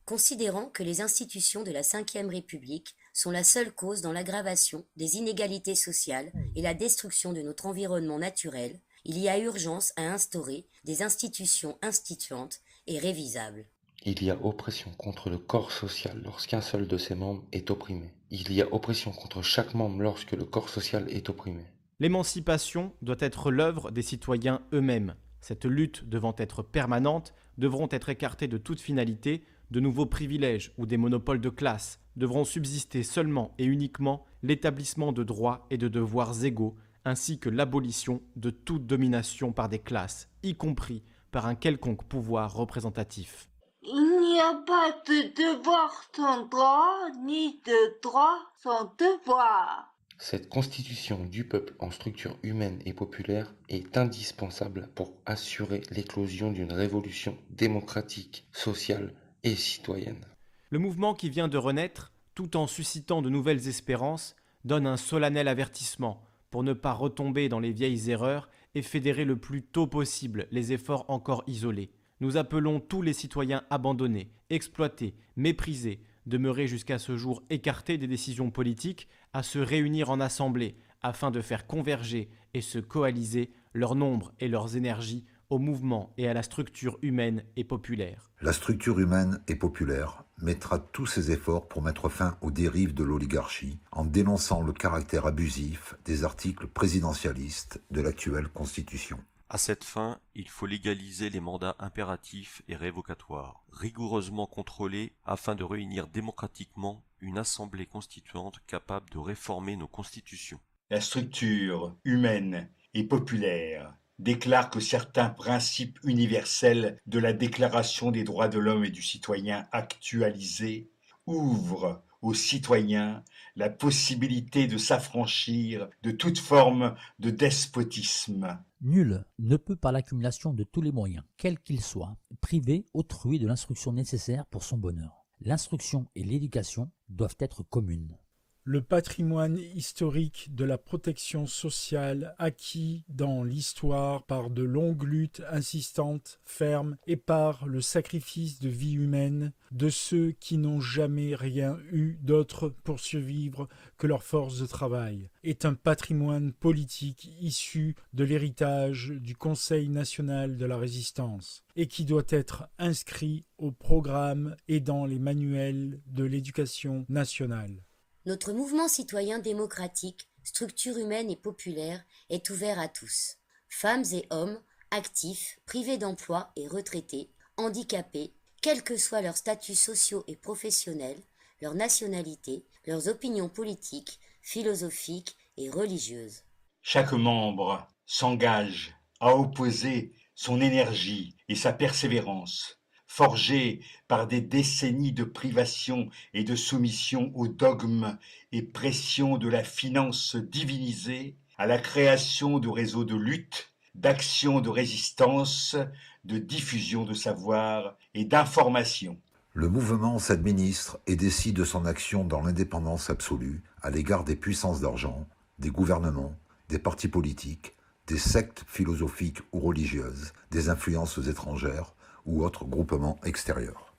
Considérant 0.05 0.67
que 0.67 0.83
les 0.83 1.01
institutions 1.01 1.62
de 1.62 1.71
la 1.71 1.81
Ve 1.81 2.28
République 2.28 2.97
sont 3.15 3.31
la 3.31 3.44
seule 3.44 3.72
cause 3.72 4.03
dans 4.03 4.12
l'aggravation 4.12 4.85
des 4.99 5.17
inégalités 5.17 5.74
sociales 5.74 6.33
et 6.55 6.60
la 6.60 6.74
destruction 6.74 7.33
de 7.33 7.40
notre 7.40 7.65
environnement 7.65 8.19
naturel, 8.19 8.78
il 9.04 9.18
y 9.18 9.28
a 9.28 9.38
urgence 9.38 9.92
à 9.97 10.12
instaurer 10.12 10.67
des 10.85 11.02
institutions 11.02 11.76
instituantes 11.83 12.60
et 12.86 12.99
révisables. 12.99 13.67
Il 14.04 14.22
y 14.22 14.31
a 14.31 14.44
oppression 14.44 14.90
contre 14.99 15.31
le 15.31 15.38
corps 15.38 15.70
social 15.70 16.20
lorsqu'un 16.24 16.60
seul 16.60 16.88
de 16.88 16.99
ses 16.99 17.15
membres 17.15 17.44
est 17.52 17.70
opprimé. 17.70 18.12
Il 18.31 18.52
y 18.52 18.62
a 18.62 18.72
oppression 18.72 19.12
contre 19.12 19.42
chaque 19.42 19.74
membre 19.74 20.02
lorsque 20.02 20.33
le 20.33 20.44
corps 20.44 20.68
social 20.68 21.08
est 21.08 21.28
opprimé. 21.28 21.65
L'émancipation 22.01 22.92
doit 23.02 23.17
être 23.20 23.52
l'œuvre 23.52 23.92
des 23.92 24.02
citoyens 24.02 24.62
eux-mêmes. 24.72 25.15
Cette 25.40 25.65
lutte 25.65 26.08
devant 26.08 26.35
être 26.36 26.62
permanente, 26.62 27.33
devront 27.58 27.88
être 27.90 28.08
écartés 28.08 28.49
de 28.49 28.58
toute 28.58 28.81
finalité, 28.81 29.44
de 29.70 29.81
nouveaux 29.81 30.06
privilèges 30.06 30.72
ou 30.78 30.86
des 30.86 30.97
monopoles 30.97 31.40
de 31.40 31.49
classe, 31.49 32.01
devront 32.17 32.44
subsister 32.44 33.02
seulement 33.02 33.54
et 33.58 33.65
uniquement 33.65 34.24
l'établissement 34.42 35.12
de 35.12 35.22
droits 35.22 35.67
et 35.70 35.78
de 35.78 35.88
devoirs 35.88 36.44
égaux, 36.44 36.76
ainsi 37.04 37.38
que 37.38 37.49
l'abolition 37.49 38.22
de 38.36 38.51
toute 38.51 38.86
domination 38.86 39.52
par 39.52 39.68
des 39.68 39.78
classes, 39.78 40.28
y 40.42 40.54
compris 40.54 41.02
par 41.31 41.47
un 41.47 41.54
quelconque 41.54 42.04
pouvoir 42.04 42.54
représentatif. 42.54 43.49
Il 43.83 44.20
n'y 44.20 44.38
a 44.40 44.54
pas 44.67 44.92
de 45.06 45.35
devoir 45.35 46.04
sans 46.15 46.47
droit, 46.47 47.08
ni 47.24 47.60
de 47.65 48.01
droit 48.02 48.38
sans 48.62 48.94
devoir. 48.99 49.92
Cette 50.18 50.49
constitution 50.49 51.24
du 51.24 51.44
peuple 51.44 51.74
en 51.81 51.90
structure 51.90 52.38
humaine 52.44 52.81
et 52.86 52.92
populaire 52.92 53.52
est 53.68 53.97
indispensable 53.97 54.88
pour 54.94 55.15
assurer 55.26 55.81
l'éclosion 55.90 56.52
d'une 56.52 56.72
révolution 56.72 57.36
démocratique, 57.51 58.47
sociale 58.52 59.15
et 59.42 59.56
citoyenne. 59.56 60.24
Le 60.70 60.78
mouvement 60.78 61.15
qui 61.15 61.28
vient 61.28 61.49
de 61.49 61.58
renaître, 61.58 62.12
tout 62.36 62.56
en 62.56 62.68
suscitant 62.68 63.20
de 63.20 63.31
nouvelles 63.31 63.67
espérances, 63.67 64.36
donne 64.65 64.86
un 64.86 64.97
solennel 64.97 65.49
avertissement 65.49 66.22
pour 66.52 66.62
ne 66.62 66.74
pas 66.74 66.92
retomber 66.92 67.49
dans 67.49 67.58
les 67.58 67.72
vieilles 67.72 68.10
erreurs 68.10 68.49
et 68.76 68.83
fédérer 68.83 69.24
le 69.24 69.36
plus 69.36 69.62
tôt 69.62 69.86
possible 69.88 70.47
les 70.52 70.72
efforts 70.72 71.06
encore 71.08 71.42
isolés. 71.47 71.90
Nous 72.20 72.36
appelons 72.36 72.78
tous 72.78 73.02
les 73.02 73.15
citoyens 73.15 73.65
abandonnés, 73.70 74.31
exploités, 74.51 75.15
méprisés, 75.35 76.02
demeurés 76.26 76.68
jusqu'à 76.68 76.99
ce 76.99 77.17
jour 77.17 77.42
écartés 77.51 77.99
des 77.99 78.06
décisions 78.06 78.51
politiques, 78.51 79.08
à 79.33 79.42
se 79.42 79.58
réunir 79.58 80.10
en 80.10 80.20
assemblée 80.20 80.76
afin 81.01 81.31
de 81.31 81.40
faire 81.40 81.67
converger 81.67 82.28
et 82.54 82.60
se 82.60 82.78
coaliser 82.78 83.51
leur 83.72 83.94
nombre 83.94 84.33
et 84.38 84.47
leurs 84.47 84.76
énergies 84.76 85.24
au 85.49 85.58
mouvement 85.58 86.12
et 86.18 86.28
à 86.28 86.35
la 86.35 86.42
structure 86.42 86.99
humaine 87.01 87.44
et 87.56 87.65
populaire. 87.65 88.31
La 88.42 88.52
structure 88.52 88.99
humaine 89.01 89.40
et 89.49 89.56
populaire 89.56 90.24
mettra 90.42 90.78
tous 90.78 91.07
ses 91.07 91.31
efforts 91.31 91.69
pour 91.69 91.83
mettre 91.83 92.08
fin 92.08 92.37
aux 92.41 92.51
dérives 92.51 92.94
de 92.94 93.05
l'oligarchie 93.05 93.78
en 93.92 94.05
dénonçant 94.05 94.62
le 94.62 94.73
caractère 94.73 95.26
abusif 95.26 95.94
des 96.05 96.25
articles 96.25 96.67
présidentialistes 96.67 97.81
de 97.91 98.01
l'actuelle 98.01 98.49
Constitution. 98.49 99.19
À 99.49 99.58
cette 99.58 99.85
fin, 99.85 100.19
il 100.35 100.49
faut 100.49 100.65
légaliser 100.67 101.28
les 101.28 101.41
mandats 101.41 101.76
impératifs 101.78 102.62
et 102.69 102.75
révocatoires, 102.75 103.65
rigoureusement 103.71 104.47
contrôlés 104.47 105.12
afin 105.25 105.55
de 105.55 105.62
réunir 105.62 106.07
démocratiquement 106.07 107.05
une 107.21 107.37
assemblée 107.37 107.87
constituante 107.87 108.60
capable 108.67 109.10
de 109.10 109.19
réformer 109.19 109.76
nos 109.76 109.87
constitutions. 109.87 110.58
La 110.89 111.03
structure 111.03 111.94
humaine 112.05 112.71
et 112.94 113.05
populaire 113.05 113.94
déclare 114.19 114.71
que 114.71 114.81
certains 114.81 115.28
principes 115.28 115.99
universels 116.05 116.99
de 117.07 117.19
la 117.19 117.33
Déclaration 117.33 118.11
des 118.11 118.25
droits 118.25 118.49
de 118.49 118.59
l'homme 118.59 118.85
et 118.85 118.91
du 118.91 119.03
citoyen 119.03 119.67
actualisée 119.73 120.91
ouvrent 121.27 122.03
aux 122.23 122.35
citoyens 122.35 123.25
la 123.57 123.69
possibilité 123.69 124.67
de 124.67 124.78
s'affranchir 124.78 125.89
de 126.03 126.12
toute 126.12 126.39
forme 126.39 126.95
de 127.19 127.31
despotisme. 127.31 128.59
Nul 128.81 129.25
ne 129.39 129.57
peut, 129.57 129.77
par 129.77 129.93
l'accumulation 129.93 130.53
de 130.53 130.65
tous 130.65 130.81
les 130.81 130.93
moyens, 130.93 131.25
quels 131.37 131.59
qu'ils 131.59 131.83
soient, 131.83 132.17
priver 132.41 132.87
autrui 132.95 133.39
de 133.39 133.47
l'instruction 133.47 133.93
nécessaire 133.93 134.47
pour 134.47 134.62
son 134.62 134.78
bonheur. 134.78 135.27
L'instruction 135.41 136.07
et 136.15 136.23
l'éducation 136.23 136.91
doivent 137.09 137.37
être 137.41 137.65
communes 137.65 138.17
le 138.65 138.81
patrimoine 138.81 139.59
historique 139.75 140.55
de 140.55 140.65
la 140.65 140.78
protection 140.78 141.47
sociale 141.47 142.37
acquis 142.39 143.05
dans 143.09 143.43
l'histoire 143.43 144.23
par 144.23 144.51
de 144.51 144.62
longues 144.62 145.03
luttes 145.03 145.43
insistantes, 145.51 146.41
fermes 146.45 146.97
et 147.09 147.17
par 147.17 147.67
le 147.67 147.81
sacrifice 147.81 148.61
de 148.61 148.69
vie 148.69 148.95
humaine 148.95 149.53
de 149.73 149.89
ceux 149.89 150.31
qui 150.33 150.59
n'ont 150.59 150.81
jamais 150.81 151.35
rien 151.35 151.77
eu 151.91 152.19
d'autre 152.23 152.69
pour 152.69 153.01
survivre 153.01 153.69
que 153.99 154.07
leur 154.07 154.23
force 154.23 154.61
de 154.61 154.67
travail, 154.67 155.28
est 155.43 155.65
un 155.65 155.75
patrimoine 155.75 156.53
politique 156.53 157.35
issu 157.41 157.97
de 158.12 158.23
l'héritage 158.23 159.09
du 159.09 159.35
Conseil 159.35 159.89
national 159.89 160.57
de 160.57 160.67
la 160.67 160.77
résistance 160.77 161.65
et 161.75 161.89
qui 161.89 162.05
doit 162.05 162.23
être 162.28 162.69
inscrit 162.78 163.45
au 163.59 163.73
programme 163.73 164.55
et 164.69 164.78
dans 164.78 165.05
les 165.05 165.19
manuels 165.19 166.01
de 166.07 166.23
l'éducation 166.23 167.07
nationale. 167.09 167.83
Notre 168.24 168.53
mouvement 168.53 168.87
citoyen 168.87 169.40
démocratique, 169.40 170.28
structure 170.44 170.97
humaine 170.97 171.28
et 171.28 171.37
populaire, 171.37 172.05
est 172.31 172.51
ouvert 172.51 172.78
à 172.78 172.88
tous. 172.88 173.38
Femmes 173.69 174.05
et 174.12 174.26
hommes, 174.31 174.60
actifs, 174.92 175.58
privés 175.67 175.99
d'emploi 175.99 176.53
et 176.55 176.69
retraités, 176.69 177.31
handicapés, 177.56 178.33
quels 178.60 178.85
que 178.85 178.97
soient 178.97 179.22
leurs 179.22 179.37
statuts 179.37 179.74
sociaux 179.74 180.22
et 180.28 180.37
professionnels, 180.37 181.21
leur 181.60 181.74
nationalité, 181.74 182.65
leurs 182.87 183.08
opinions 183.08 183.49
politiques, 183.49 184.21
philosophiques 184.40 185.37
et 185.56 185.69
religieuses. 185.69 186.42
Chaque 186.83 187.12
membre 187.12 187.88
s'engage 188.06 188.94
à 189.19 189.35
opposer 189.37 190.15
son 190.35 190.60
énergie 190.60 191.37
et 191.49 191.55
sa 191.55 191.72
persévérance 191.72 192.82
forgé 193.12 193.81
par 194.09 194.27
des 194.27 194.41
décennies 194.41 195.12
de 195.12 195.25
privation 195.25 196.09
et 196.33 196.45
de 196.45 196.57
soumission 196.57 197.31
aux 197.35 197.47
dogmes 197.47 198.17
et 198.53 198.62
pressions 198.62 199.37
de 199.37 199.49
la 199.49 199.65
finance 199.65 200.35
divinisée, 200.35 201.37
à 201.59 201.67
la 201.67 201.78
création 201.78 202.59
de 202.59 202.71
réseaux 202.71 203.05
de 203.05 203.15
lutte, 203.15 203.71
d'action 203.95 204.62
de 204.62 204.71
résistance, 204.71 205.77
de 206.25 206.39
diffusion 206.39 207.05
de 207.05 207.12
savoir 207.12 207.99
et 208.15 208.25
d'information. 208.25 209.19
Le 209.53 209.69
mouvement 209.69 210.19
s'administre 210.19 210.99
et 211.07 211.15
décide 211.15 211.57
de 211.57 211.65
son 211.65 211.85
action 211.85 212.25
dans 212.25 212.41
l'indépendance 212.41 213.11
absolue 213.11 213.62
à 213.83 213.91
l'égard 213.91 214.25
des 214.25 214.37
puissances 214.37 214.81
d'argent, 214.81 215.27
des 215.59 215.71
gouvernements, 215.71 216.35
des 216.71 216.78
partis 216.78 217.09
politiques, 217.09 217.77
des 218.07 218.19
sectes 218.19 218.65
philosophiques 218.67 219.43
ou 219.53 219.61
religieuses, 219.61 220.33
des 220.51 220.71
influences 220.71 221.19
étrangères, 221.28 221.95
ou 222.26 222.44
autres 222.44 222.65
groupements 222.65 223.19
extérieurs. 223.24 223.94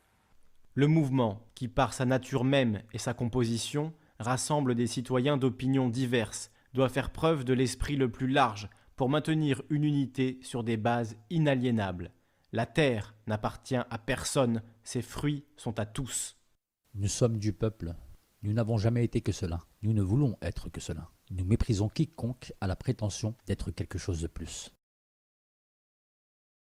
Le 0.76 0.88
mouvement, 0.88 1.42
qui 1.56 1.68
par 1.68 1.94
sa 1.94 2.06
nature 2.06 2.44
même 2.44 2.82
et 2.94 2.98
sa 2.98 3.14
composition 3.14 3.94
rassemble 4.20 4.76
des 4.76 4.88
citoyens 4.88 5.38
d'opinions 5.38 5.90
diverses, 5.90 6.52
doit 6.74 6.90
faire 6.90 7.12
preuve 7.12 7.44
de 7.44 7.54
l'esprit 7.54 7.96
le 7.96 8.12
plus 8.12 8.28
large 8.28 8.70
pour 8.96 9.10
maintenir 9.10 9.62
une 9.70 9.84
unité 9.84 10.40
sur 10.42 10.64
des 10.64 10.78
bases 10.78 11.16
inaliénables. 11.30 12.12
La 12.52 12.66
terre 12.66 13.16
n'appartient 13.28 13.76
à 13.76 13.98
personne, 13.98 14.62
ses 14.84 15.02
fruits 15.02 15.46
sont 15.58 15.80
à 15.80 15.86
tous. 15.86 16.38
Nous 16.96 17.08
sommes 17.08 17.38
du 17.38 17.54
peuple. 17.54 17.96
Nous 18.44 18.54
n'avons 18.54 18.78
jamais 18.78 19.04
été 19.04 19.22
que 19.22 19.32
cela. 19.32 19.60
Nous 19.82 19.94
ne 19.94 20.02
voulons 20.02 20.38
être 20.42 20.70
que 20.70 20.82
cela. 20.82 21.10
Nous 21.32 21.46
méprisons 21.46 21.90
quiconque 21.90 22.54
a 22.62 22.68
la 22.68 22.76
prétention 22.76 23.36
d'être 23.48 23.72
quelque 23.72 23.98
chose 23.98 24.22
de 24.22 24.28
plus. 24.28 24.72